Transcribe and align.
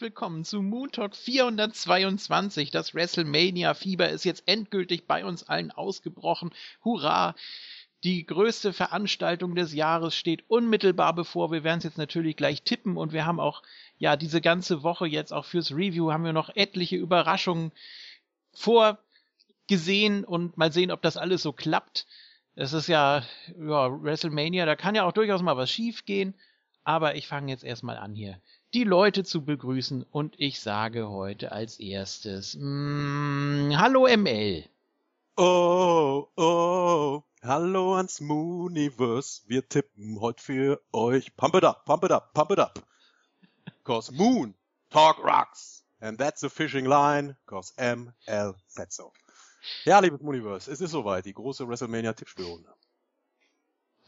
Willkommen 0.00 0.46
zu 0.46 0.62
Moon 0.62 0.90
Talk 0.90 1.14
422. 1.14 2.70
Das 2.70 2.94
WrestleMania-Fieber 2.94 4.08
ist 4.08 4.24
jetzt 4.24 4.44
endgültig 4.46 5.06
bei 5.06 5.26
uns 5.26 5.42
allen 5.42 5.70
ausgebrochen. 5.70 6.52
Hurra! 6.82 7.34
Die 8.02 8.24
größte 8.24 8.72
Veranstaltung 8.72 9.54
des 9.54 9.74
Jahres 9.74 10.14
steht 10.14 10.48
unmittelbar 10.48 11.14
bevor. 11.14 11.52
Wir 11.52 11.64
werden 11.64 11.78
es 11.78 11.84
jetzt 11.84 11.98
natürlich 11.98 12.36
gleich 12.36 12.62
tippen 12.62 12.96
und 12.96 13.12
wir 13.12 13.26
haben 13.26 13.40
auch, 13.40 13.62
ja, 13.98 14.16
diese 14.16 14.40
ganze 14.40 14.82
Woche 14.82 15.06
jetzt 15.06 15.34
auch 15.34 15.44
fürs 15.44 15.72
Review 15.72 16.10
haben 16.10 16.24
wir 16.24 16.32
noch 16.32 16.48
etliche 16.56 16.96
Überraschungen 16.96 17.70
vorgesehen 18.54 20.24
und 20.24 20.56
mal 20.56 20.72
sehen, 20.72 20.92
ob 20.92 21.02
das 21.02 21.18
alles 21.18 21.42
so 21.42 21.52
klappt. 21.52 22.06
Es 22.54 22.72
ist 22.72 22.86
ja, 22.86 23.22
ja, 23.58 24.02
WrestleMania, 24.02 24.64
da 24.64 24.76
kann 24.76 24.94
ja 24.94 25.04
auch 25.04 25.12
durchaus 25.12 25.42
mal 25.42 25.58
was 25.58 25.70
schief 25.70 26.06
gehen. 26.06 26.34
Aber 26.84 27.16
ich 27.16 27.28
fange 27.28 27.52
jetzt 27.52 27.64
erstmal 27.64 27.98
an 27.98 28.14
hier, 28.14 28.40
die 28.74 28.84
Leute 28.84 29.24
zu 29.24 29.44
begrüßen 29.44 30.04
und 30.10 30.34
ich 30.38 30.60
sage 30.60 31.08
heute 31.08 31.52
als 31.52 31.80
erstes, 31.80 32.56
mm, 32.58 33.72
hallo 33.76 34.06
ML. 34.06 34.64
Oh, 35.36 36.28
oh, 36.36 37.22
hallo 37.42 37.94
ans 37.96 38.20
Mooniverse. 38.20 39.42
Wir 39.46 39.68
tippen 39.68 40.20
heute 40.20 40.42
für 40.42 40.80
euch. 40.92 41.34
Pump 41.36 41.54
it 41.56 41.64
up, 41.64 41.84
pump 41.84 42.04
it 42.04 42.12
up, 42.12 42.32
pump 42.34 42.52
it 42.52 42.58
up. 42.58 42.78
Cause 43.84 44.12
Moon 44.12 44.54
talk 44.90 45.18
rocks. 45.24 45.82
And 46.00 46.18
that's 46.18 46.42
a 46.44 46.48
fishing 46.48 46.86
line, 46.86 47.36
cause 47.46 47.72
ML 47.76 48.54
said 48.68 48.92
so. 48.92 49.12
Ja, 49.84 49.98
liebes 49.98 50.22
Mooniverse, 50.22 50.70
es 50.70 50.80
ist 50.80 50.92
soweit, 50.92 51.26
die 51.26 51.34
große 51.34 51.66
WrestleMania-Tippspielrunde. 51.68 52.72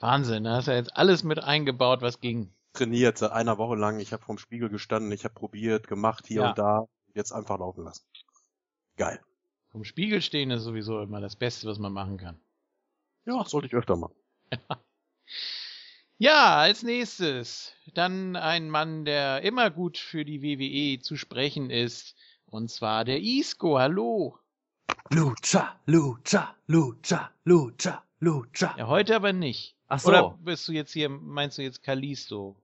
Wahnsinn, 0.00 0.44
da 0.44 0.56
hast 0.56 0.68
du 0.68 0.70
ja 0.70 0.78
jetzt 0.78 0.96
alles 0.96 1.24
mit 1.24 1.38
eingebaut, 1.38 2.00
was 2.00 2.20
ging. 2.20 2.52
Trainiert 2.72 3.18
seit 3.18 3.32
einer 3.32 3.58
Woche 3.58 3.76
lang, 3.76 4.00
ich 4.00 4.12
habe 4.12 4.22
vorm 4.22 4.38
Spiegel 4.38 4.68
gestanden, 4.68 5.12
ich 5.12 5.24
habe 5.24 5.34
probiert, 5.34 5.86
gemacht, 5.88 6.26
hier 6.26 6.42
Ja. 6.42 6.48
und 6.50 6.58
da, 6.58 6.86
jetzt 7.14 7.32
einfach 7.32 7.58
laufen 7.58 7.84
lassen. 7.84 8.04
Geil. 8.96 9.20
Vom 9.70 9.84
Spiegel 9.84 10.22
stehen 10.22 10.50
ist 10.50 10.62
sowieso 10.64 11.00
immer 11.02 11.20
das 11.20 11.36
Beste, 11.36 11.66
was 11.66 11.78
man 11.78 11.92
machen 11.92 12.16
kann. 12.18 12.40
Ja, 13.24 13.44
sollte 13.44 13.66
ich 13.66 13.74
öfter 13.74 13.96
machen. 13.96 14.14
Ja, 16.18 16.58
als 16.58 16.84
nächstes 16.84 17.72
dann 17.94 18.36
ein 18.36 18.70
Mann, 18.70 19.04
der 19.04 19.42
immer 19.42 19.70
gut 19.70 19.98
für 19.98 20.24
die 20.24 20.40
WWE 20.40 21.02
zu 21.02 21.16
sprechen 21.16 21.68
ist, 21.68 22.14
und 22.46 22.70
zwar 22.70 23.04
der 23.04 23.20
Isco. 23.20 23.80
Hallo. 23.80 24.38
Lucha, 25.10 25.80
Lucha, 25.86 26.54
Lucha, 26.68 27.32
Lucha, 27.44 28.04
Lucha. 28.20 28.74
Ja, 28.78 28.86
heute 28.86 29.16
aber 29.16 29.32
nicht. 29.32 29.74
Ach 29.88 29.98
so. 29.98 30.08
Oder 30.10 30.38
bist 30.40 30.68
du 30.68 30.72
jetzt 30.72 30.92
hier, 30.92 31.08
meinst 31.08 31.58
du 31.58 31.62
jetzt 31.62 31.82
Kalisto? 31.82 32.61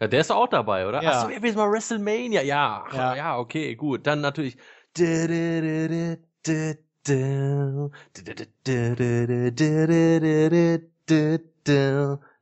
Ja, 0.00 0.08
der 0.08 0.20
ist 0.20 0.32
auch 0.32 0.48
dabei, 0.48 0.88
oder? 0.88 1.02
Ja. 1.02 1.10
Ach 1.10 1.22
so, 1.24 1.30
ja, 1.30 1.42
wir 1.42 1.54
mal 1.54 1.70
WrestleMania. 1.70 2.42
Ja, 2.42 2.86
Ja. 2.92 3.14
ja, 3.14 3.38
okay, 3.38 3.74
gut. 3.74 4.06
Dann 4.06 4.22
natürlich. 4.22 4.56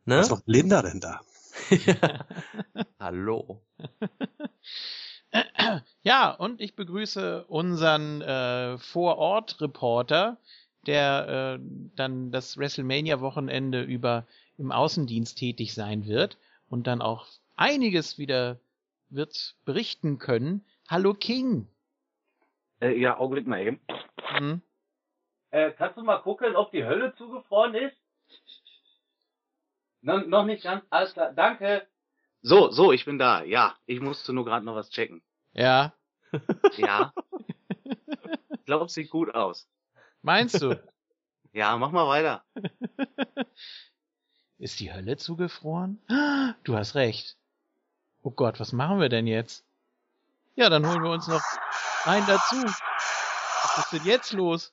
Ne? 0.04 0.19
Was 0.19 0.30
macht 0.30 0.44
Linda 0.46 0.82
denn 0.82 1.00
da? 1.00 1.20
Hallo. 3.00 3.60
Ja, 6.02 6.30
und 6.30 6.60
ich 6.60 6.75
begrüße 6.76 7.44
unseren 7.44 8.22
äh, 8.22 8.78
Vorort-Reporter, 8.78 10.38
der 10.86 11.58
äh, 11.58 11.64
dann 11.96 12.30
das 12.30 12.56
WrestleMania-Wochenende 12.56 13.82
über 13.82 14.26
im 14.56 14.72
Außendienst 14.72 15.36
tätig 15.36 15.75
sein 15.75 16.06
wird 16.06 16.38
und 16.70 16.86
dann 16.86 17.02
auch 17.02 17.26
einiges 17.58 18.19
wieder 18.19 18.60
wird 19.10 19.56
berichten 19.64 20.19
können. 20.19 20.64
Hallo 20.88 21.12
King. 21.14 21.69
Äh, 22.80 22.96
ja, 22.98 23.19
Augenblick 23.19 23.46
mal 23.46 23.60
eben. 23.60 23.80
Hm? 24.36 24.62
Äh, 25.50 25.72
kannst 25.72 25.96
du 25.98 26.02
mal 26.02 26.19
gucken, 26.19 26.54
ob 26.56 26.70
die 26.70 26.84
Hölle 26.84 27.14
zugefroren 27.16 27.74
ist? 27.74 27.96
No, 30.00 30.19
noch 30.19 30.44
nicht 30.44 30.62
ganz, 30.62 30.84
alles 30.91 31.12
klar, 31.12 31.32
danke. 31.32 31.86
So, 32.42 32.70
so, 32.70 32.92
ich 32.92 33.04
bin 33.04 33.19
da, 33.19 33.42
ja. 33.42 33.76
Ich 33.86 34.00
musste 34.00 34.32
nur 34.32 34.44
gerade 34.44 34.64
noch 34.64 34.76
was 34.76 34.90
checken. 34.90 35.22
Ja, 35.52 35.92
Ja. 36.76 37.12
ich 38.50 38.64
glaub, 38.64 38.88
sieht 38.90 39.10
gut 39.10 39.34
aus. 39.34 39.69
meinst 40.22 40.62
du? 40.62 40.80
Ja, 41.54 41.75
mach 41.78 41.90
mal 41.92 42.06
weiter. 42.06 42.44
Ist 44.58 44.78
die 44.80 44.92
Hölle 44.92 45.16
zugefroren? 45.16 45.98
Du 46.64 46.76
hast 46.76 46.94
recht. 46.94 47.38
Oh 48.22 48.30
Gott, 48.30 48.58
was 48.58 48.72
machen 48.72 49.00
wir 49.00 49.08
denn 49.08 49.26
jetzt? 49.26 49.64
Ja, 50.56 50.68
dann 50.68 50.86
holen 50.86 51.02
wir 51.02 51.10
uns 51.10 51.28
noch 51.28 51.42
einen 52.04 52.26
dazu. 52.26 52.56
Was 52.56 53.78
ist 53.78 53.92
denn 53.92 54.04
jetzt 54.04 54.32
los? 54.32 54.72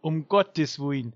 Um 0.00 0.26
Gottes 0.26 0.78
Willen. 0.80 1.14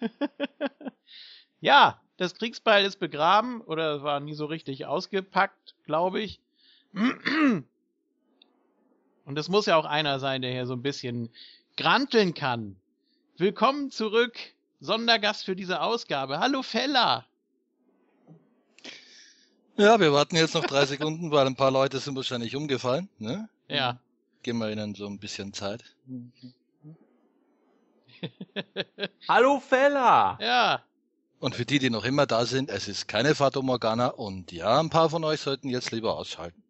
ja, 1.60 2.00
das 2.16 2.34
Kriegsbeil 2.34 2.84
ist 2.84 2.98
begraben 2.98 3.60
oder 3.60 4.02
war 4.02 4.18
nie 4.18 4.34
so 4.34 4.46
richtig 4.46 4.86
ausgepackt, 4.86 5.76
glaube 5.84 6.20
ich. 6.20 6.40
Und 9.28 9.38
es 9.38 9.48
muss 9.50 9.66
ja 9.66 9.76
auch 9.76 9.84
einer 9.84 10.20
sein, 10.20 10.40
der 10.40 10.52
hier 10.52 10.64
so 10.64 10.72
ein 10.72 10.80
bisschen 10.80 11.28
granteln 11.76 12.32
kann. 12.32 12.76
Willkommen 13.36 13.90
zurück, 13.90 14.32
Sondergast 14.80 15.44
für 15.44 15.54
diese 15.54 15.82
Ausgabe. 15.82 16.38
Hallo 16.38 16.62
Fella. 16.62 17.26
Ja, 19.76 20.00
wir 20.00 20.14
warten 20.14 20.36
jetzt 20.36 20.54
noch 20.54 20.64
drei 20.64 20.86
Sekunden, 20.86 21.30
weil 21.30 21.46
ein 21.46 21.56
paar 21.56 21.70
Leute 21.70 21.98
sind 21.98 22.16
wahrscheinlich 22.16 22.56
umgefallen. 22.56 23.10
Ne? 23.18 23.50
Ja. 23.68 24.00
Geben 24.42 24.60
wir 24.60 24.70
ihnen 24.70 24.94
so 24.94 25.06
ein 25.06 25.18
bisschen 25.18 25.52
Zeit. 25.52 25.84
Hallo 29.28 29.60
Fella. 29.60 30.38
Ja. 30.40 30.82
Und 31.38 31.54
für 31.54 31.66
die, 31.66 31.78
die 31.78 31.90
noch 31.90 32.06
immer 32.06 32.24
da 32.24 32.46
sind, 32.46 32.70
es 32.70 32.88
ist 32.88 33.08
keine 33.08 33.34
Fata 33.34 33.60
Morgana 33.60 34.06
und 34.06 34.52
ja, 34.52 34.80
ein 34.80 34.88
paar 34.88 35.10
von 35.10 35.22
euch 35.22 35.42
sollten 35.42 35.68
jetzt 35.68 35.90
lieber 35.90 36.16
ausschalten. 36.16 36.62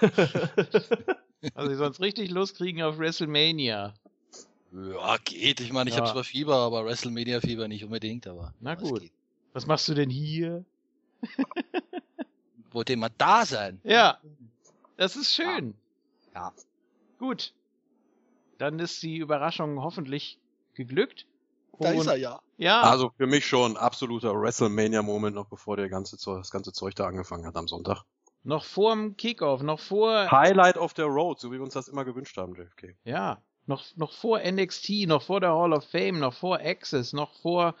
Also 1.54 1.70
ich 1.72 1.78
sonst 1.78 2.00
richtig 2.00 2.30
loskriegen 2.30 2.82
auf 2.82 2.98
WrestleMania. 2.98 3.94
Ja, 4.72 5.16
geht. 5.24 5.60
Ich 5.60 5.72
meine, 5.72 5.90
ich 5.90 5.96
Ja. 5.96 6.02
habe 6.02 6.12
zwar 6.12 6.24
Fieber, 6.24 6.56
aber 6.56 6.84
WrestleMania 6.84 7.40
Fieber 7.40 7.66
nicht 7.68 7.84
unbedingt, 7.84 8.26
aber. 8.26 8.54
Na 8.60 8.74
gut. 8.74 9.00
geht. 9.00 9.12
Was 9.52 9.66
machst 9.66 9.88
du 9.88 9.94
denn 9.94 10.10
hier? 10.10 10.64
Wollte 12.72 12.92
immer 12.92 13.10
da 13.10 13.44
sein. 13.44 13.80
Ja. 13.82 14.18
Das 14.96 15.16
ist 15.16 15.34
schön. 15.34 15.74
Ja. 16.34 16.52
Gut. 17.18 17.52
Dann 18.58 18.78
ist 18.78 19.02
die 19.02 19.16
Überraschung 19.16 19.80
hoffentlich 19.82 20.38
geglückt. 20.74 21.26
Da 21.78 21.92
ist 21.92 22.06
er 22.06 22.16
ja. 22.16 22.40
Ja. 22.58 22.82
Also 22.82 23.10
für 23.16 23.26
mich 23.26 23.46
schon 23.46 23.72
ein 23.72 23.76
absoluter 23.78 24.34
WrestleMania-Moment, 24.34 25.34
noch 25.34 25.46
bevor 25.46 25.76
der 25.78 25.88
ganze 25.88 26.18
Zeug, 26.18 26.38
das 26.38 26.50
ganze 26.50 26.72
Zeug 26.72 26.94
da 26.94 27.06
angefangen 27.06 27.46
hat 27.46 27.56
am 27.56 27.66
Sonntag. 27.68 28.04
Noch 28.42 28.64
vorm 28.64 29.16
Kickoff, 29.16 29.62
noch 29.62 29.80
vor 29.80 30.30
Highlight 30.30 30.78
of 30.78 30.94
the 30.96 31.02
Road, 31.02 31.38
so 31.40 31.50
wie 31.50 31.56
wir 31.56 31.62
uns 31.62 31.74
das 31.74 31.88
immer 31.88 32.04
gewünscht 32.04 32.36
haben, 32.36 32.54
JFK. 32.54 32.96
Ja, 33.04 33.42
noch, 33.66 33.84
noch 33.96 34.12
vor 34.12 34.40
NXT, 34.40 35.06
noch 35.06 35.22
vor 35.22 35.40
der 35.40 35.54
Hall 35.54 35.72
of 35.72 35.84
Fame, 35.84 36.18
noch 36.18 36.34
vor 36.34 36.58
Access, 36.60 37.12
noch 37.12 37.34
vor 37.40 37.74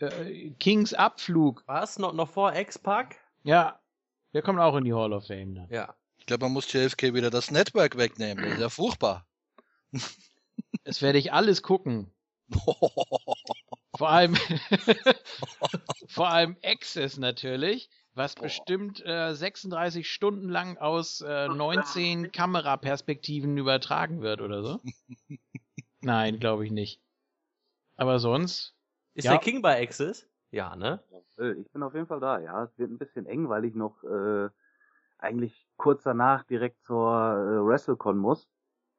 äh, 0.00 0.50
Kings 0.60 0.92
Abflug. 0.92 1.62
Was? 1.66 1.98
Noch, 1.98 2.12
noch 2.12 2.28
vor 2.28 2.54
X-Pac? 2.54 3.16
Ja, 3.44 3.80
der 4.32 4.42
kommt 4.42 4.60
auch 4.60 4.76
in 4.76 4.84
die 4.84 4.92
Hall 4.92 5.12
of 5.12 5.26
Fame 5.26 5.54
dann. 5.54 5.68
Ja. 5.70 5.94
Ich 6.18 6.26
glaube, 6.26 6.44
man 6.44 6.52
muss 6.52 6.72
JFK 6.72 7.14
wieder 7.14 7.30
das 7.30 7.50
Network 7.50 7.96
wegnehmen. 7.96 8.44
Das 8.44 8.54
ist 8.54 8.60
ja 8.60 8.68
furchtbar. 8.68 9.26
Das 10.84 11.02
werde 11.02 11.18
ich 11.18 11.32
alles 11.32 11.62
gucken. 11.62 12.12
Vor 13.96 14.08
allem, 14.08 14.36
vor 16.08 16.28
allem 16.28 16.56
Access 16.64 17.16
natürlich, 17.16 17.88
was 18.14 18.34
bestimmt 18.34 19.04
äh, 19.04 19.34
36 19.34 20.10
Stunden 20.10 20.48
lang 20.48 20.78
aus 20.78 21.20
äh, 21.20 21.48
19 21.48 22.32
Kameraperspektiven 22.32 23.56
übertragen 23.56 24.22
wird 24.22 24.40
oder 24.40 24.62
so. 24.62 24.80
Nein, 26.00 26.38
glaube 26.38 26.64
ich 26.64 26.70
nicht. 26.72 27.00
Aber 27.96 28.18
sonst, 28.18 28.74
Ist 29.14 29.24
Ja. 29.24 29.32
der 29.32 29.40
King 29.40 29.62
bei 29.62 29.80
Access? 29.82 30.28
Ja, 30.50 30.76
ne? 30.76 31.02
Ich 31.58 31.70
bin 31.72 31.82
auf 31.82 31.94
jeden 31.94 32.06
Fall 32.06 32.20
da, 32.20 32.38
ja. 32.38 32.64
Es 32.64 32.78
wird 32.78 32.90
ein 32.90 32.98
bisschen 32.98 33.26
eng, 33.26 33.48
weil 33.48 33.64
ich 33.64 33.74
noch 33.74 34.02
äh, 34.04 34.48
eigentlich 35.18 35.66
kurz 35.76 36.02
danach 36.04 36.44
direkt 36.44 36.82
zur 36.84 37.00
äh, 37.08 37.66
WrestleCon 37.66 38.18
muss. 38.18 38.48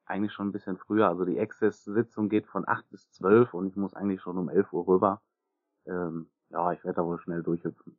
Eigentlich 0.04 0.32
schon 0.32 0.48
ein 0.48 0.52
bisschen 0.52 0.76
früher. 0.76 1.08
Also 1.08 1.24
die 1.24 1.38
Access-Sitzung 1.40 2.28
geht 2.28 2.46
von 2.46 2.66
8 2.68 2.88
bis 2.90 3.10
12 3.10 3.54
und 3.54 3.68
ich 3.68 3.76
muss 3.76 3.94
eigentlich 3.94 4.20
schon 4.20 4.38
um 4.38 4.48
11 4.48 4.72
Uhr 4.72 4.86
rüber. 4.86 5.22
Ähm, 5.86 6.30
ja, 6.50 6.72
ich 6.72 6.84
werde 6.84 6.96
da 6.96 7.04
wohl 7.04 7.18
schnell 7.18 7.42
durchhüpfen. 7.42 7.98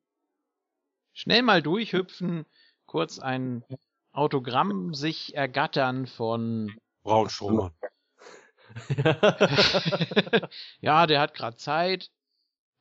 Schnell 1.17 1.41
mal 1.41 1.61
durchhüpfen, 1.61 2.45
kurz 2.85 3.19
ein 3.19 3.63
Autogramm 4.11 4.93
sich 4.93 5.35
ergattern 5.35 6.05
von 6.05 6.71
Braun 7.03 7.29
Strowman. 7.29 7.71
ja, 10.79 11.07
der 11.07 11.19
hat 11.19 11.33
gerade 11.33 11.57
Zeit. 11.57 12.11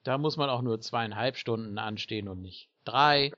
Da 0.05 0.19
muss 0.19 0.37
man 0.37 0.50
auch 0.50 0.62
nur 0.62 0.81
zweieinhalb 0.81 1.37
Stunden 1.37 1.79
anstehen 1.79 2.29
und 2.29 2.43
nicht 2.43 2.69
drei. 2.85 3.33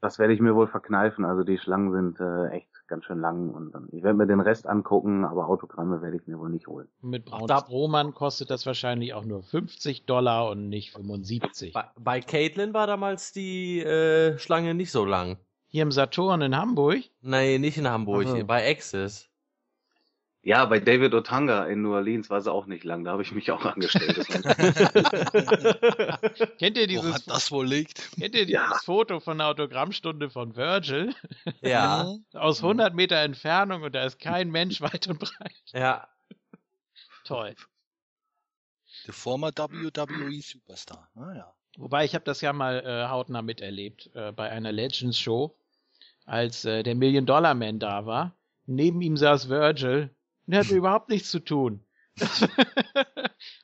Das 0.00 0.18
werde 0.18 0.32
ich 0.32 0.40
mir 0.40 0.54
wohl 0.54 0.68
verkneifen. 0.68 1.24
Also 1.24 1.44
die 1.44 1.58
Schlangen 1.58 1.92
sind 1.92 2.20
äh, 2.20 2.48
echt 2.48 2.79
ganz 2.90 3.04
schön 3.06 3.20
lang 3.20 3.48
und 3.54 3.72
dann, 3.72 3.88
ich 3.92 4.02
werde 4.02 4.18
mir 4.18 4.26
den 4.26 4.40
Rest 4.40 4.66
angucken, 4.66 5.24
aber 5.24 5.48
Autogramme 5.48 6.02
werde 6.02 6.16
ich 6.18 6.26
mir 6.26 6.38
wohl 6.38 6.50
nicht 6.50 6.66
holen. 6.66 6.88
Mit 7.00 7.24
Braun 7.24 7.46
da- 7.46 7.60
Strohmann 7.60 8.12
kostet 8.12 8.50
das 8.50 8.66
wahrscheinlich 8.66 9.14
auch 9.14 9.24
nur 9.24 9.42
50 9.42 10.04
Dollar 10.04 10.50
und 10.50 10.68
nicht 10.68 10.92
75. 10.92 11.72
bei, 11.72 11.84
bei 11.98 12.20
Caitlin 12.20 12.74
war 12.74 12.86
damals 12.86 13.32
die 13.32 13.80
äh, 13.80 14.36
Schlange 14.38 14.74
nicht 14.74 14.92
so 14.92 15.06
lang. 15.06 15.38
Hier 15.68 15.84
im 15.84 15.92
Saturn 15.92 16.42
in 16.42 16.54
Hamburg. 16.56 16.98
Nee, 17.22 17.58
nicht 17.58 17.78
in 17.78 17.88
Hamburg, 17.88 18.26
Ach 18.28 18.36
so. 18.36 18.44
bei 18.44 18.68
Access. 18.70 19.29
Ja, 20.42 20.64
bei 20.64 20.80
David 20.80 21.12
Otanga 21.12 21.66
in 21.66 21.82
New 21.82 21.92
Orleans 21.92 22.30
war 22.30 22.40
sie 22.40 22.50
auch 22.50 22.64
nicht 22.64 22.82
lang. 22.84 23.04
Da 23.04 23.12
habe 23.12 23.20
ich 23.22 23.32
mich 23.32 23.50
auch 23.50 23.62
angestellt. 23.66 24.26
Kennt 26.58 26.78
ihr 26.78 26.86
dieses, 26.86 27.14
hat 27.14 27.22
das 27.26 27.50
wohl 27.50 27.66
liegt? 27.66 28.10
kennt 28.12 28.34
ihr 28.34 28.46
dieses 28.46 28.50
Ja. 28.50 28.78
Foto 28.82 29.20
von 29.20 29.36
der 29.38 29.48
Autogrammstunde 29.48 30.30
von 30.30 30.56
Virgil? 30.56 31.14
ja. 31.60 32.14
Aus 32.32 32.62
100 32.62 32.94
Meter 32.94 33.16
Entfernung 33.16 33.82
und 33.82 33.94
da 33.94 34.04
ist 34.04 34.18
kein 34.18 34.50
Mensch 34.50 34.80
weit 34.80 35.08
und 35.08 35.18
breit. 35.18 35.52
ja. 35.74 36.08
Toll. 37.24 37.54
Der 39.06 39.12
former 39.14 39.50
WWE 39.54 40.40
Superstar. 40.40 41.10
Ah, 41.16 41.34
ja. 41.34 41.54
Wobei 41.76 42.04
ich 42.06 42.14
habe 42.14 42.24
das 42.24 42.40
ja 42.40 42.52
mal 42.54 42.80
äh, 42.84 43.08
hautnah 43.08 43.42
miterlebt 43.42 44.10
äh, 44.14 44.32
bei 44.32 44.50
einer 44.50 44.72
Legends 44.72 45.18
Show, 45.18 45.54
als 46.24 46.64
äh, 46.64 46.82
der 46.82 46.94
Million 46.94 47.26
Dollar 47.26 47.54
Man 47.54 47.78
da 47.78 48.06
war. 48.06 48.34
Neben 48.66 49.00
ihm 49.02 49.16
saß 49.16 49.48
Virgil 49.48 50.10
und 50.50 50.54
er 50.54 50.64
hatte 50.64 50.74
überhaupt 50.74 51.08
nichts 51.10 51.30
zu 51.30 51.38
tun. 51.38 51.84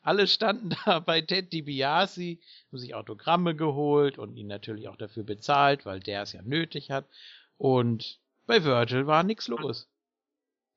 Alle 0.03 0.29
standen 0.29 0.71
da 0.85 1.01
bei 1.01 1.21
Ted 1.21 1.53
DiBiase, 1.53 2.39
haben 2.69 2.79
sich 2.79 2.95
Autogramme 2.95 3.57
geholt 3.57 4.19
und 4.19 4.37
ihn 4.37 4.47
natürlich 4.47 4.87
auch 4.87 4.95
dafür 4.95 5.25
bezahlt, 5.25 5.85
weil 5.85 5.99
der 5.99 6.23
es 6.23 6.33
ja 6.33 6.43
nötig 6.43 6.93
hat. 6.93 7.09
Und 7.57 8.21
bei 8.47 8.63
Virgil 8.63 9.09
war 9.09 9.25
nichts 9.25 9.49
los. 9.49 9.91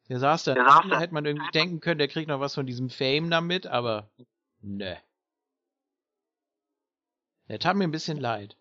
Der 0.09 0.17
saß 0.17 0.45
da, 0.45 0.55
da 0.55 0.99
hätte 0.99 1.13
man 1.13 1.25
irgendwie 1.25 1.51
denken 1.51 1.79
können, 1.79 1.99
der 1.99 2.07
kriegt 2.07 2.27
noch 2.27 2.39
was 2.39 2.55
von 2.55 2.65
diesem 2.65 2.89
Fame 2.89 3.29
damit, 3.29 3.67
aber 3.67 4.09
ne. 4.61 4.97
Der 7.49 7.59
tat 7.59 7.75
mir 7.77 7.83
ein 7.83 7.91
bisschen 7.91 8.17
leid. 8.19 8.57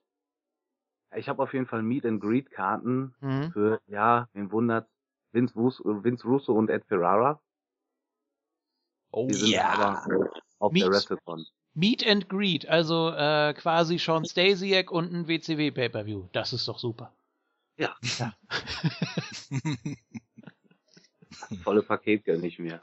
ich 1.17 1.31
habe 1.31 1.43
auf 1.43 1.55
jeden 1.55 1.65
Fall 1.65 1.83
Meet 1.83 2.05
and 2.05 2.21
Greet 2.21 2.50
Karten 2.50 3.15
Mhm. 3.23 3.53
für, 3.53 3.81
ja, 3.87 4.29
wen 4.35 4.53
wundert, 4.53 4.87
Vince 5.32 5.54
Russo, 5.54 5.82
Vince 6.04 6.25
Russo 6.26 6.52
und 6.52 6.70
Ed 6.70 6.84
Ferrara. 6.86 7.40
Oh 9.10 9.26
Die 9.28 9.34
sind 9.34 9.58
aber 9.58 10.30
auf 10.58 10.72
Meet- 10.72 10.82
der 10.84 10.90
WrestleCon. 10.92 11.46
Meet 11.75 12.06
and 12.06 12.28
Greet, 12.28 12.66
also 12.66 13.10
äh, 13.10 13.54
quasi 13.54 13.98
Sean 13.98 14.25
Stasiak 14.25 14.90
und 14.90 15.12
ein 15.12 15.28
WCW 15.28 15.70
Pay-Per-View. 15.70 16.28
Das 16.32 16.52
ist 16.52 16.66
doch 16.66 16.78
super. 16.78 17.14
Ja. 17.76 17.94
ja. 18.19 18.34
Volle 21.62 21.82
Paket 21.82 22.25
gönn 22.25 22.42
ich 22.42 22.58
mir. 22.58 22.80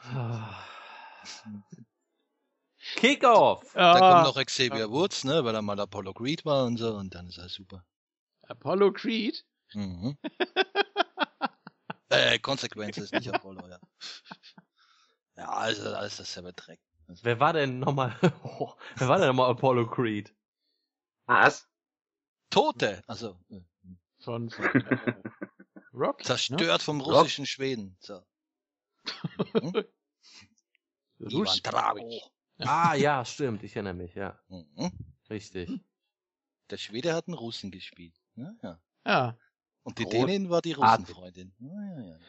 Kickoff! 2.95 3.73
Da 3.73 3.93
Ah, 3.95 4.23
kommt 4.23 4.35
noch 4.37 4.45
Xavier 4.45 4.89
Woods, 4.89 5.23
ne, 5.25 5.43
weil 5.43 5.55
er 5.55 5.61
mal 5.61 5.79
Apollo 5.79 6.13
Creed 6.13 6.45
war 6.45 6.65
und 6.65 6.77
so, 6.77 6.95
und 6.95 7.13
dann 7.15 7.27
ist 7.27 7.37
er 7.37 7.49
super. 7.49 7.83
Apollo 8.43 8.93
Creed. 8.93 9.43
Mhm. 9.73 10.17
äh, 12.09 12.39
Consequences, 12.39 13.11
nicht 13.11 13.33
Apollo, 13.33 13.67
ja. 13.67 13.79
Ja, 15.37 15.49
also 15.49 15.93
alles 15.93 16.15
dasselbe 16.15 16.53
Dreck. 16.53 16.79
Wer 17.07 17.39
war 17.41 17.51
denn 17.51 17.79
nochmal, 17.79 18.17
oh, 18.43 18.73
wer 18.95 19.07
war 19.09 19.17
denn 19.17 19.27
nochmal 19.27 19.51
Apollo 19.51 19.89
Creed? 19.89 20.33
Was? 21.25 21.67
Tote, 22.49 23.03
also 23.07 23.37
äh, 23.49 23.59
Von, 24.19 24.49
von 24.49 24.63
äh, 24.65 25.13
Rocky. 25.93 26.23
zerstört 26.23 26.81
vom 26.81 27.01
russischen 27.01 27.45
Schweden. 27.45 27.97
So. 27.99 28.25
Ne? 29.61 29.85
Ivan 31.19 31.59
Drago. 31.63 32.21
Ah, 32.59 32.93
ja, 32.95 33.25
stimmt, 33.25 33.63
ich 33.63 33.75
erinnere 33.75 33.93
mich, 33.93 34.15
ja. 34.15 34.39
Mhm. 34.47 34.91
Richtig. 35.29 35.69
Der 36.69 36.77
Schwede 36.77 37.13
hat 37.13 37.27
einen 37.27 37.35
Russen 37.35 37.71
gespielt. 37.71 38.15
Ja, 38.35 38.53
ja. 38.63 38.79
Ja. 39.05 39.37
Und 39.85 39.99
die 39.99 40.05
Groß- 40.05 40.09
Dänin 40.09 40.49
war 40.49 40.61
die 40.61 40.73
Russenfreundin. 40.73 41.53
Ja, 41.59 41.67
ja, 41.67 42.07
ja. 42.07 42.19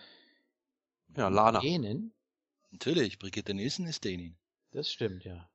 Ja, 1.17 1.29
Lana. 1.29 1.61
Dänen? 1.61 2.13
Natürlich, 2.71 3.19
Brigitte 3.19 3.55
Nielsen 3.55 3.87
ist 3.87 4.05
Dänin. 4.05 4.37
Das 4.73 4.93
stimmt, 4.93 5.25
ja. 5.25 5.49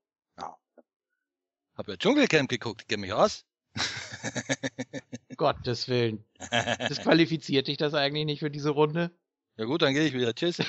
Hab 1.76 1.88
ja 1.88 1.96
Dschungelcamp 1.96 2.50
geguckt, 2.50 2.88
kenn 2.88 3.00
mich 3.00 3.14
aus. 3.14 3.46
Gottes 5.38 5.88
Willen. 5.88 6.26
Disqualifiziert 6.90 7.68
dich 7.68 7.78
das 7.78 7.94
eigentlich 7.94 8.26
nicht 8.26 8.40
für 8.40 8.52
diese 8.52 8.72
Runde? 8.72 9.12
ja 9.58 9.66
gut, 9.66 9.82
dann 9.82 9.94
gehe 9.94 10.06
ich 10.06 10.14
wieder. 10.14 10.34
Tschüss. 10.34 10.58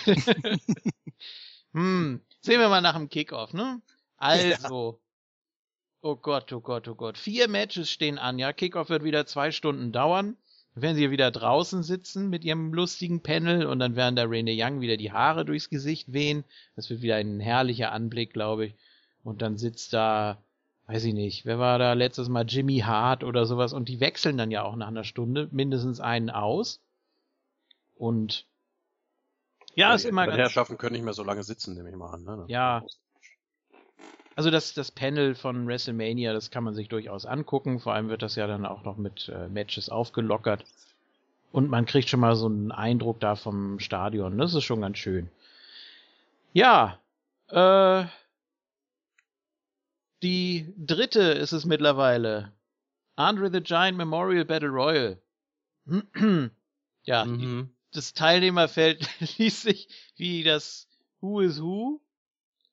Hm, 1.75 2.21
sehen 2.43 2.61
wir 2.61 2.69
mal 2.69 2.83
nach 2.83 2.97
dem 2.97 3.09
Kickoff, 3.09 3.55
ne? 3.55 3.81
Also. 4.19 5.01
Oh 6.03 6.17
Gott, 6.17 6.53
oh 6.53 6.61
Gott, 6.61 6.87
oh 6.87 6.95
Gott. 6.95 7.17
Vier 7.17 7.49
Matches 7.49 7.91
stehen 7.91 8.19
an, 8.19 8.39
ja. 8.39 8.53
Kickoff 8.53 8.91
wird 8.91 9.05
wieder 9.05 9.25
zwei 9.25 9.53
Stunden 9.53 9.91
dauern. 9.91 10.37
Werden 10.75 10.97
sie 10.97 11.11
wieder 11.11 11.31
draußen 11.31 11.83
sitzen 11.83 12.31
mit 12.31 12.45
ihrem 12.45 12.73
lustigen 12.73 13.23
Panel 13.23 13.67
und 13.67 13.79
dann 13.79 13.95
werden 13.95 14.17
da 14.17 14.25
Rene 14.25 14.55
Young 14.57 14.81
wieder 14.81 14.97
die 14.97 15.13
Haare 15.13 15.45
durchs 15.45 15.69
Gesicht 15.69 16.13
wehen. 16.13 16.45
Das 16.77 16.89
wird 16.89 17.03
wieder 17.03 17.17
ein 17.17 17.41
herrlicher 17.41 17.93
Anblick, 17.93 18.33
glaube 18.33 18.67
ich. 18.67 18.75
Und 19.23 19.43
dann 19.43 19.59
sitzt 19.59 19.93
da, 19.93 20.43
weiß 20.87 21.05
ich 21.05 21.13
nicht, 21.13 21.45
wer 21.45 21.59
war 21.59 21.79
da 21.79 21.93
letztes 21.93 22.31
Mal 22.31 22.47
Jimmy 22.49 22.79
Hart 22.79 23.23
oder 23.23 23.45
sowas 23.45 23.75
und 23.75 23.89
die 23.89 24.01
wechseln 24.01 24.39
dann 24.39 24.51
ja 24.51 24.63
auch 24.63 24.77
nach 24.77 24.89
einer 24.89 25.05
Stunde 25.05 25.49
mindestens 25.53 26.01
einen 26.01 26.31
aus. 26.31 26.81
Und 27.95 28.47
ja, 29.75 29.95
ist 29.95 30.07
immer 30.07 30.27
ganz 30.27 30.39
Herrschaften 30.39 30.79
können 30.79 30.95
nicht 30.95 31.05
mehr 31.05 31.13
so 31.13 31.23
lange 31.23 31.43
sitzen, 31.43 31.75
nehme 31.75 31.91
ich 31.91 31.97
mal 31.97 32.13
an. 32.13 32.25
Ne? 32.25 32.45
Ja. 32.49 32.83
Also 34.37 34.51
das, 34.51 34.75
das 34.75 34.91
Panel 34.91 35.35
von 35.35 35.67
WrestleMania, 35.67 36.33
das 36.33 36.51
kann 36.51 36.65
man 36.65 36.75
sich 36.75 36.89
durchaus 36.89 37.27
angucken. 37.27 37.81
Vor 37.81 37.95
allem 37.95 38.09
wird 38.09 38.23
das 38.23 38.37
ja 38.37 38.47
dann 38.47 38.65
auch 38.67 38.83
noch 38.85 38.97
mit 38.97 39.29
äh, 39.29 39.49
Matches 39.49 39.89
aufgelockert. 39.89 40.65
Und 41.53 41.69
man 41.69 41.85
kriegt 41.85 42.09
schon 42.09 42.21
mal 42.21 42.35
so 42.35 42.47
einen 42.47 42.73
Eindruck 42.73 43.21
da 43.21 43.37
vom 43.37 43.79
Stadion. 43.79 44.39
Das 44.39 44.55
ist 44.55 44.65
schon 44.65 44.81
ganz 44.81 44.99
schön. 44.99 45.29
Ja, 46.55 46.99
äh, 47.49 48.05
die 50.23 50.73
dritte 50.79 51.21
ist 51.21 51.53
es 51.53 51.65
mittlerweile. 51.65 52.53
Andre 53.17 53.51
the 53.53 53.61
Giant 53.61 53.99
Memorial 53.99 54.45
Battle 54.45 54.71
Royal. 54.71 55.21
ja, 57.05 57.25
die 57.25 57.31
Mhm. 57.31 57.71
das 57.93 58.15
Teilnehmerfeld 58.15 59.07
liest 59.39 59.63
sich 59.63 59.89
wie 60.17 60.43
das 60.45 60.89
Who 61.21 61.41
is 61.41 61.61
Who, 61.61 62.01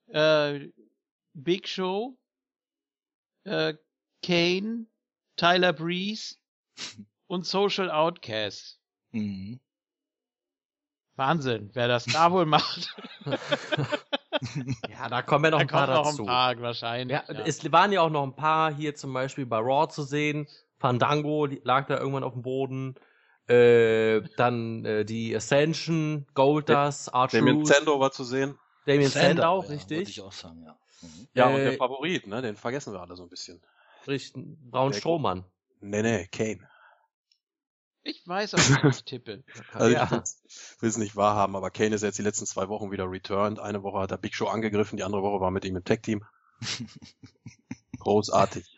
äh, 0.07 0.69
Big 1.33 1.67
Show, 1.67 2.17
äh, 3.45 3.73
Kane, 4.23 4.85
Tyler 5.35 5.73
Breeze 5.73 6.35
und 7.27 7.45
Social 7.45 7.89
Outcast. 7.89 8.79
Mhm. 9.11 9.59
Wahnsinn, 11.15 11.69
wer 11.73 11.87
das 11.87 12.05
da 12.05 12.31
wohl 12.31 12.45
macht. 12.45 12.95
Ja, 14.89 15.09
da 15.09 15.21
kommen 15.21 15.45
ja 15.45 15.51
noch 15.51 15.57
da 15.57 15.61
ein 15.63 15.67
paar 15.67 15.85
kommen 15.87 15.97
noch 15.97 16.05
dazu. 16.05 16.21
ein 16.21 16.27
paar 16.27 16.61
wahrscheinlich. 16.61 17.17
Ja, 17.17 17.23
es 17.45 17.71
waren 17.71 17.91
ja 17.91 18.01
auch 18.01 18.09
noch 18.09 18.23
ein 18.23 18.35
paar 18.35 18.73
hier 18.73 18.95
zum 18.95 19.11
Beispiel 19.13 19.45
bei 19.45 19.57
Raw 19.57 19.89
zu 19.89 20.03
sehen. 20.03 20.47
Fandango 20.77 21.45
lag 21.63 21.87
da 21.87 21.97
irgendwann 21.97 22.23
auf 22.23 22.33
dem 22.33 22.41
Boden. 22.41 22.95
Äh, 23.47 24.21
dann 24.37 24.85
äh, 24.85 25.03
die 25.03 25.35
Ascension, 25.35 26.25
Goldust, 26.35 27.11
Damien 27.13 27.47
R-Truth, 27.47 27.67
Zando 27.67 27.99
war 27.99 28.11
zu 28.11 28.23
sehen. 28.23 28.57
Damien 28.85 29.09
Sandow, 29.09 29.41
ja, 29.41 29.55
Wollte 29.57 29.71
richtig. 29.73 30.09
ich 30.09 30.21
auch 30.21 30.31
sagen, 30.31 30.63
ja. 30.63 30.77
Mhm. 31.01 31.27
Ja, 31.33 31.47
und 31.47 31.55
Äh, 31.59 31.63
der 31.65 31.73
Favorit, 31.77 32.27
ne? 32.27 32.41
Den 32.41 32.55
vergessen 32.55 32.93
wir 32.93 33.01
alle 33.01 33.15
so 33.15 33.23
ein 33.23 33.29
bisschen. 33.29 33.61
richtig 34.07 34.33
Braun 34.69 34.91
Der- 34.91 34.99
Strohmann. 34.99 35.45
Nee, 35.81 36.01
nee, 36.01 36.27
Kane. 36.27 36.67
Ich 38.03 38.25
weiß, 38.27 38.53
auf 38.55 38.69
wen 38.83 38.89
ich 38.89 39.03
tippe. 39.05 39.43
Also 39.73 39.93
Ja. 39.93 40.23
ich 40.47 40.81
will 40.81 40.89
es 40.89 40.97
nicht 40.97 41.15
wahrhaben, 41.15 41.55
aber 41.55 41.69
Kane 41.69 41.93
ist 41.95 42.01
jetzt 42.01 42.17
die 42.17 42.23
letzten 42.23 42.45
zwei 42.45 42.67
Wochen 42.69 42.91
wieder 42.91 43.09
returned. 43.09 43.59
Eine 43.59 43.83
Woche 43.83 43.99
hat 43.99 44.11
er 44.11 44.17
Big 44.17 44.33
Show 44.35 44.47
angegriffen, 44.47 44.97
die 44.97 45.03
andere 45.03 45.21
Woche 45.21 45.39
war 45.41 45.51
mit 45.51 45.65
ihm 45.65 45.75
im 45.75 45.83
Tech-Team. 45.83 46.23
Großartig. 47.99 48.77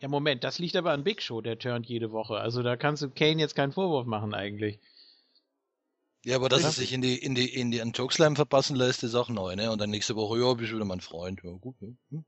Ja, 0.00 0.08
Moment, 0.08 0.44
das 0.44 0.58
liegt 0.58 0.76
aber 0.76 0.92
an 0.92 1.04
Big 1.04 1.20
Show, 1.22 1.40
der 1.40 1.58
turnt 1.58 1.86
jede 1.86 2.10
Woche. 2.12 2.36
Also 2.36 2.62
da 2.62 2.76
kannst 2.76 3.02
du 3.02 3.10
Kane 3.10 3.40
jetzt 3.40 3.54
keinen 3.54 3.72
Vorwurf 3.72 4.06
machen 4.06 4.34
eigentlich. 4.34 4.80
Ja, 6.24 6.36
aber 6.36 6.48
dass 6.48 6.64
er 6.64 6.70
sich 6.72 6.92
in 6.92 7.02
die, 7.02 7.18
in 7.18 7.34
die, 7.34 7.52
in 7.54 7.70
die 7.70 7.80
einen 7.80 7.92
Chokeslam 7.92 8.34
verpassen 8.36 8.76
lässt, 8.76 9.02
ist 9.02 9.14
auch 9.14 9.28
neu, 9.28 9.54
ne? 9.56 9.70
Und 9.70 9.80
dann 9.80 9.90
nächste 9.90 10.16
Woche, 10.16 10.38
ja, 10.38 10.54
bist 10.54 10.72
du 10.72 10.76
wieder 10.76 10.84
mein 10.86 11.00
Freund. 11.00 11.40
Ja, 11.44 11.50
gut, 11.52 11.76
ja. 11.80 11.88
Hm. 12.10 12.24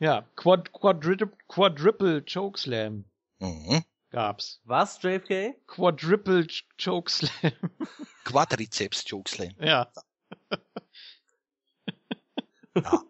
Ja, 0.00 0.26
Quad, 0.34 0.72
Quadri 0.72 1.16
Quadruple 1.48 2.24
Chokeslam. 2.24 3.04
Mhm. 3.38 3.84
gab's. 4.10 4.60
Was, 4.64 5.00
JFK? 5.00 5.54
Quadruple 5.68 6.40
Ch- 6.42 6.64
Chokeslam. 6.76 7.52
Quadrizeps 8.24 9.04
Chokeslam. 9.08 9.52
ja. 9.60 9.92
Ja. 12.74 13.02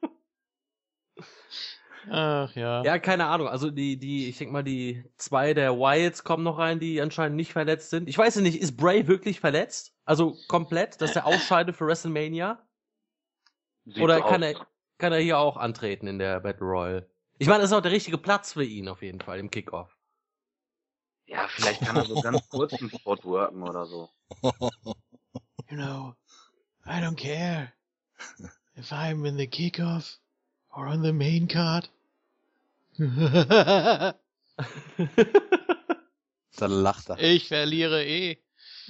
Ach 2.11 2.55
ja. 2.55 2.83
Ja, 2.85 2.99
keine 2.99 3.27
Ahnung. 3.27 3.49
Also 3.49 3.71
die, 3.71 3.99
die, 3.99 4.29
ich 4.29 4.39
denke 4.39 4.53
mal, 4.53 4.65
die 4.65 5.05
zwei 5.17 5.55
der 5.55 5.79
Wilds 5.79 6.25
kommen 6.25 6.43
noch 6.43 6.59
rein, 6.59 6.81
die 6.81 7.01
anscheinend 7.01 7.37
nicht 7.37 7.53
verletzt 7.53 7.91
sind. 7.91 8.09
Ich 8.09 8.19
weiß 8.19 8.37
ja 8.37 8.41
nicht, 8.43 8.61
ist 8.61 8.77
Bray 8.77 9.07
wirklich 9.07 9.41
verletzt? 9.41 9.95
Also 10.05 10.37
komplett, 10.49 11.01
dass 11.01 11.15
er 11.15 11.27
ausscheidet 11.27 11.77
für 11.77 11.87
WrestleMania? 11.87 12.61
Sieht 13.85 14.03
Oder 14.03 14.21
kann 14.21 14.43
aus. 14.43 14.55
er, 14.55 14.67
kann 14.99 15.13
er 15.13 15.21
hier 15.21 15.39
auch 15.39 15.57
antreten 15.57 16.07
in 16.07 16.19
der 16.19 16.41
Battle 16.41 16.67
Royale? 16.67 17.11
Ich 17.39 17.49
meine, 17.49 17.61
das 17.61 17.71
ist 17.71 17.77
auch 17.77 17.83
der 17.83 17.93
richtige 17.93 18.19
Platz 18.19 18.53
für 18.53 18.65
ihn 18.65 18.89
auf 18.89 19.03
jeden 19.03 19.21
Fall 19.21 19.39
im 19.39 19.51
Kickoff. 19.51 19.97
Ja, 21.27 21.49
vielleicht 21.49 21.81
kann 21.81 21.97
er 21.97 22.05
so 22.05 22.21
ganz 22.21 22.49
kurz 22.49 22.73
einen 22.75 22.91
Spot 22.91 23.19
worken 23.23 23.63
oder 23.63 23.87
so. 23.87 24.09
You 25.71 25.77
know, 25.77 26.15
I 26.85 27.01
don't 27.01 27.17
care 27.17 27.73
if 28.77 28.93
I'm 28.93 29.27
in 29.27 29.37
the 29.37 29.47
kickoff 29.47 30.22
or 30.73 30.87
on 30.87 31.02
the 31.02 31.12
main 31.12 31.49
card. 31.49 31.91
Dann 32.99 34.14
lacht 36.71 37.09
er. 37.09 37.19
ich 37.19 37.49
verliere 37.49 38.05
eh. 38.05 38.37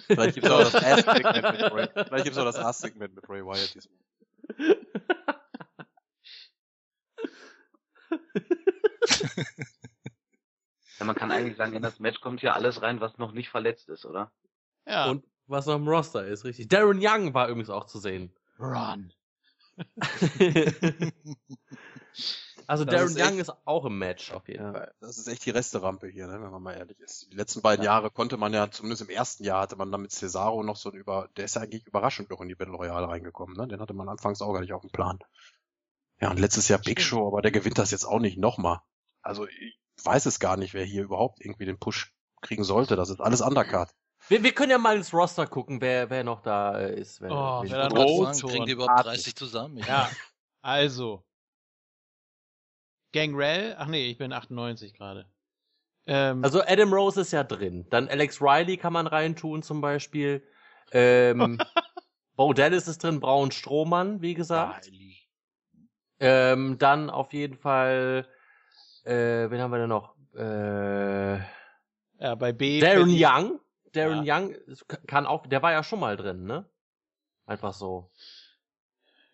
Vielleicht 0.06 0.34
gibt's 0.34 0.50
auch 0.50 0.60
das 0.60 0.74
Ass-Segment 0.82 1.60
mit 1.60 1.70
Bray. 1.70 1.88
Vielleicht 1.92 2.24
gibt's 2.24 2.38
auch 2.38 2.44
das 2.44 2.58
Ass-Segment 2.58 3.14
mit 3.14 3.24
Bray 3.24 3.44
Wyatt 3.44 3.74
diesmal. 3.74 3.98
Ja, 11.02 11.06
man 11.06 11.16
kann 11.16 11.32
eigentlich 11.32 11.56
sagen, 11.56 11.74
in 11.74 11.82
das 11.82 11.98
Match 11.98 12.20
kommt 12.20 12.38
hier 12.38 12.54
alles 12.54 12.80
rein, 12.80 13.00
was 13.00 13.18
noch 13.18 13.32
nicht 13.32 13.48
verletzt 13.48 13.88
ist, 13.88 14.06
oder? 14.06 14.30
Ja. 14.86 15.10
Und 15.10 15.24
was 15.48 15.66
noch 15.66 15.74
im 15.74 15.88
Roster 15.88 16.24
ist, 16.24 16.44
richtig. 16.44 16.68
Darren 16.68 17.00
Young 17.02 17.34
war 17.34 17.48
übrigens 17.48 17.70
auch 17.70 17.86
zu 17.86 17.98
sehen. 17.98 18.32
Run. 18.60 19.12
also 22.66 22.84
Das 22.84 22.94
Darren 22.94 23.08
ist 23.08 23.18
Young 23.18 23.38
echt- 23.38 23.48
ist 23.48 23.52
auch 23.66 23.84
im 23.84 23.98
Match 23.98 24.32
auf 24.32 24.46
jeden 24.48 24.62
Ja, 24.64 24.72
Fall. 24.72 24.94
das 25.00 25.18
ist 25.18 25.26
echt 25.28 25.44
die 25.46 25.50
Resterampe 25.50 26.08
hier, 26.08 26.26
ne, 26.26 26.34
wenn 26.40 26.50
man 26.50 26.62
mal 26.62 26.74
ehrlich 26.74 26.98
ist. 27.00 27.30
Die 27.32 27.36
letzten 27.36 27.62
beiden 27.62 27.84
Jahre 27.84 28.10
konnte 28.10 28.36
man 28.36 28.52
ja, 28.52 28.70
zumindest 28.70 29.02
im 29.02 29.08
ersten 29.08 29.44
Jahr 29.44 29.62
hatte 29.62 29.76
man 29.76 29.90
dann 29.90 30.02
mit 30.02 30.12
Cesaro 30.12 30.62
noch 30.62 30.76
so 30.76 30.90
ein 30.90 30.96
über, 30.96 31.28
der 31.36 31.44
ist 31.46 31.56
ja 31.56 31.62
eigentlich 31.62 31.86
überraschend 31.86 32.30
noch 32.30 32.40
in 32.40 32.48
die 32.48 32.54
Battle 32.54 32.74
Royale 32.74 33.08
reingekommen, 33.08 33.56
ne? 33.56 33.66
Den 33.68 33.80
hatte 33.80 33.94
man 33.94 34.08
anfangs 34.08 34.40
auch 34.42 34.52
gar 34.52 34.60
nicht 34.60 34.72
auf 34.72 34.82
dem 34.82 34.90
Plan. 34.90 35.18
Ja, 36.20 36.30
und 36.30 36.38
letztes 36.38 36.68
Jahr 36.68 36.78
Big 36.78 37.00
Show, 37.00 37.26
aber 37.26 37.42
der 37.42 37.50
gewinnt 37.50 37.78
das 37.78 37.90
jetzt 37.90 38.04
auch 38.04 38.20
nicht 38.20 38.38
nochmal. 38.38 38.80
Also 39.22 39.46
ich 39.48 39.78
weiß 40.04 40.26
es 40.26 40.38
gar 40.40 40.56
nicht, 40.56 40.74
wer 40.74 40.84
hier 40.84 41.02
überhaupt 41.02 41.40
irgendwie 41.40 41.64
den 41.64 41.78
Push 41.78 42.14
kriegen 42.40 42.64
sollte. 42.64 42.96
Das 42.96 43.10
ist 43.10 43.20
alles 43.20 43.40
Undercard. 43.40 43.90
Wir, 44.32 44.42
wir 44.42 44.52
können 44.52 44.70
ja 44.70 44.78
mal 44.78 44.96
ins 44.96 45.12
Roster 45.12 45.46
gucken, 45.46 45.78
wer, 45.82 46.08
wer 46.08 46.24
noch 46.24 46.40
da 46.40 46.78
äh, 46.78 46.98
ist. 46.98 47.20
Wer, 47.20 47.30
Oh, 47.30 47.62
wer 47.66 47.76
da 47.76 47.88
noch 47.90 48.32
sagen, 48.32 48.48
kriegen 48.48 48.64
die 48.64 48.72
überhaupt 48.72 48.92
Artig. 48.92 49.24
30 49.24 49.36
zusammen? 49.36 49.76
Ich 49.76 49.86
Ja. 49.86 50.10
Also. 50.62 51.22
Gangrel. 53.12 53.76
Ach 53.78 53.88
nee, 53.88 54.06
ich 54.06 54.16
bin 54.16 54.32
98 54.32 54.94
gerade. 54.94 55.26
Ähm, 56.06 56.42
Also 56.42 56.62
Adam 56.62 56.94
Rose 56.94 57.20
ist 57.20 57.32
ja 57.32 57.44
drin. 57.44 57.86
Dann 57.90 58.08
Alex 58.08 58.40
Riley 58.40 58.78
kann 58.78 58.94
man 58.94 59.06
reintun 59.06 59.62
zum 59.62 59.82
Beispiel. 59.82 60.42
Ähm, 60.92 61.58
Bo 62.34 62.54
Dallas 62.54 62.88
ist 62.88 63.02
drin, 63.02 63.20
Braun 63.20 63.50
Strohmann, 63.50 64.22
wie 64.22 64.32
gesagt. 64.32 64.86
Riley. 64.86 65.18
Ähm, 66.20 66.78
dann 66.78 67.10
auf 67.10 67.34
jeden 67.34 67.58
Fall, 67.58 68.26
äh, 69.04 69.50
wen 69.50 69.60
haben 69.60 69.72
wir 69.72 69.78
denn 69.78 69.90
noch? 69.90 70.14
Äh, 70.34 71.36
ja, 72.18 72.34
bei 72.34 72.52
B. 72.52 72.80
Darren 72.80 73.10
Young. 73.10 73.60
Darren 73.92 74.25
Young 74.26 74.50
ist- 74.50 74.87
kann 75.06 75.26
auch, 75.26 75.46
der 75.46 75.62
war 75.62 75.72
ja 75.72 75.82
schon 75.84 76.00
mal 76.00 76.16
drin, 76.16 76.44
ne? 76.44 76.64
Einfach 77.46 77.72
so. 77.75 78.11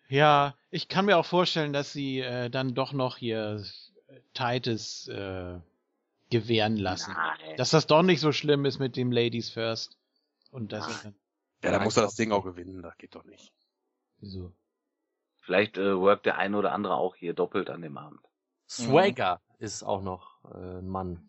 Ja, 0.07 0.55
ich 0.71 0.87
kann 0.87 1.05
mir 1.05 1.17
auch 1.17 1.25
vorstellen, 1.25 1.71
dass 1.73 1.93
sie 1.93 2.19
äh, 2.19 2.49
dann 2.49 2.73
doch 2.73 2.93
noch 2.93 3.17
hier 3.17 3.63
Titus 4.33 5.07
äh, 5.07 5.59
gewähren 6.31 6.77
lassen. 6.77 7.13
Nein. 7.13 7.57
Dass 7.57 7.69
das 7.69 7.85
doch 7.87 8.01
nicht 8.01 8.19
so 8.19 8.31
schlimm 8.31 8.65
ist 8.65 8.79
mit 8.79 8.95
dem 8.95 9.11
Ladies 9.11 9.49
First. 9.51 9.97
Und 10.51 10.71
das 10.71 10.85
Ach. 10.87 11.03
dann, 11.03 11.15
Ja, 11.63 11.71
da 11.71 11.79
muss 11.83 11.95
er 11.97 12.03
das 12.03 12.15
Ding 12.15 12.31
auch 12.31 12.43
gewinnen, 12.43 12.81
das 12.81 12.97
geht 12.97 13.13
doch 13.15 13.23
nicht. 13.23 13.53
wieso? 14.19 14.51
Vielleicht 15.41 15.77
äh, 15.77 15.97
workt 15.97 16.25
der 16.25 16.37
eine 16.37 16.57
oder 16.57 16.71
andere 16.73 16.95
auch 16.95 17.15
hier 17.15 17.33
doppelt 17.33 17.69
an 17.69 17.81
dem 17.81 17.97
Abend. 17.97 18.19
Swagger 18.67 19.41
ist 19.57 19.83
auch 19.83 20.01
noch 20.01 20.43
äh, 20.45 20.79
ein 20.79 20.87
Mann 20.87 21.27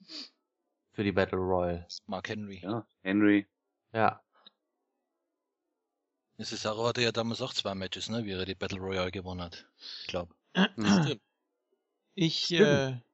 für 0.93 1.05
die 1.05 1.13
Battle 1.13 1.39
Royale. 1.39 1.87
Mark 2.07 2.29
Henry. 2.29 2.61
Ja, 2.63 2.87
Henry. 3.03 3.47
Ja. 3.93 4.23
Cesaro 6.39 6.87
hatte 6.87 7.03
ja 7.03 7.13
damals 7.13 7.43
auch 7.43 7.53
zwei 7.53 7.75
Matches, 7.75 8.09
ne, 8.09 8.25
wie 8.25 8.33
er 8.33 8.47
die 8.47 8.55
Battle 8.55 8.79
Royale 8.79 9.11
gewonnen 9.11 9.43
hat. 9.43 9.67
Ich 10.01 10.07
glaube. 10.07 10.35
Stimmt. 10.55 11.21
Ich, 12.15 12.51
äh, 12.53 12.57
Stimmt. 12.57 13.05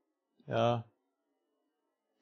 ja. 0.47 0.85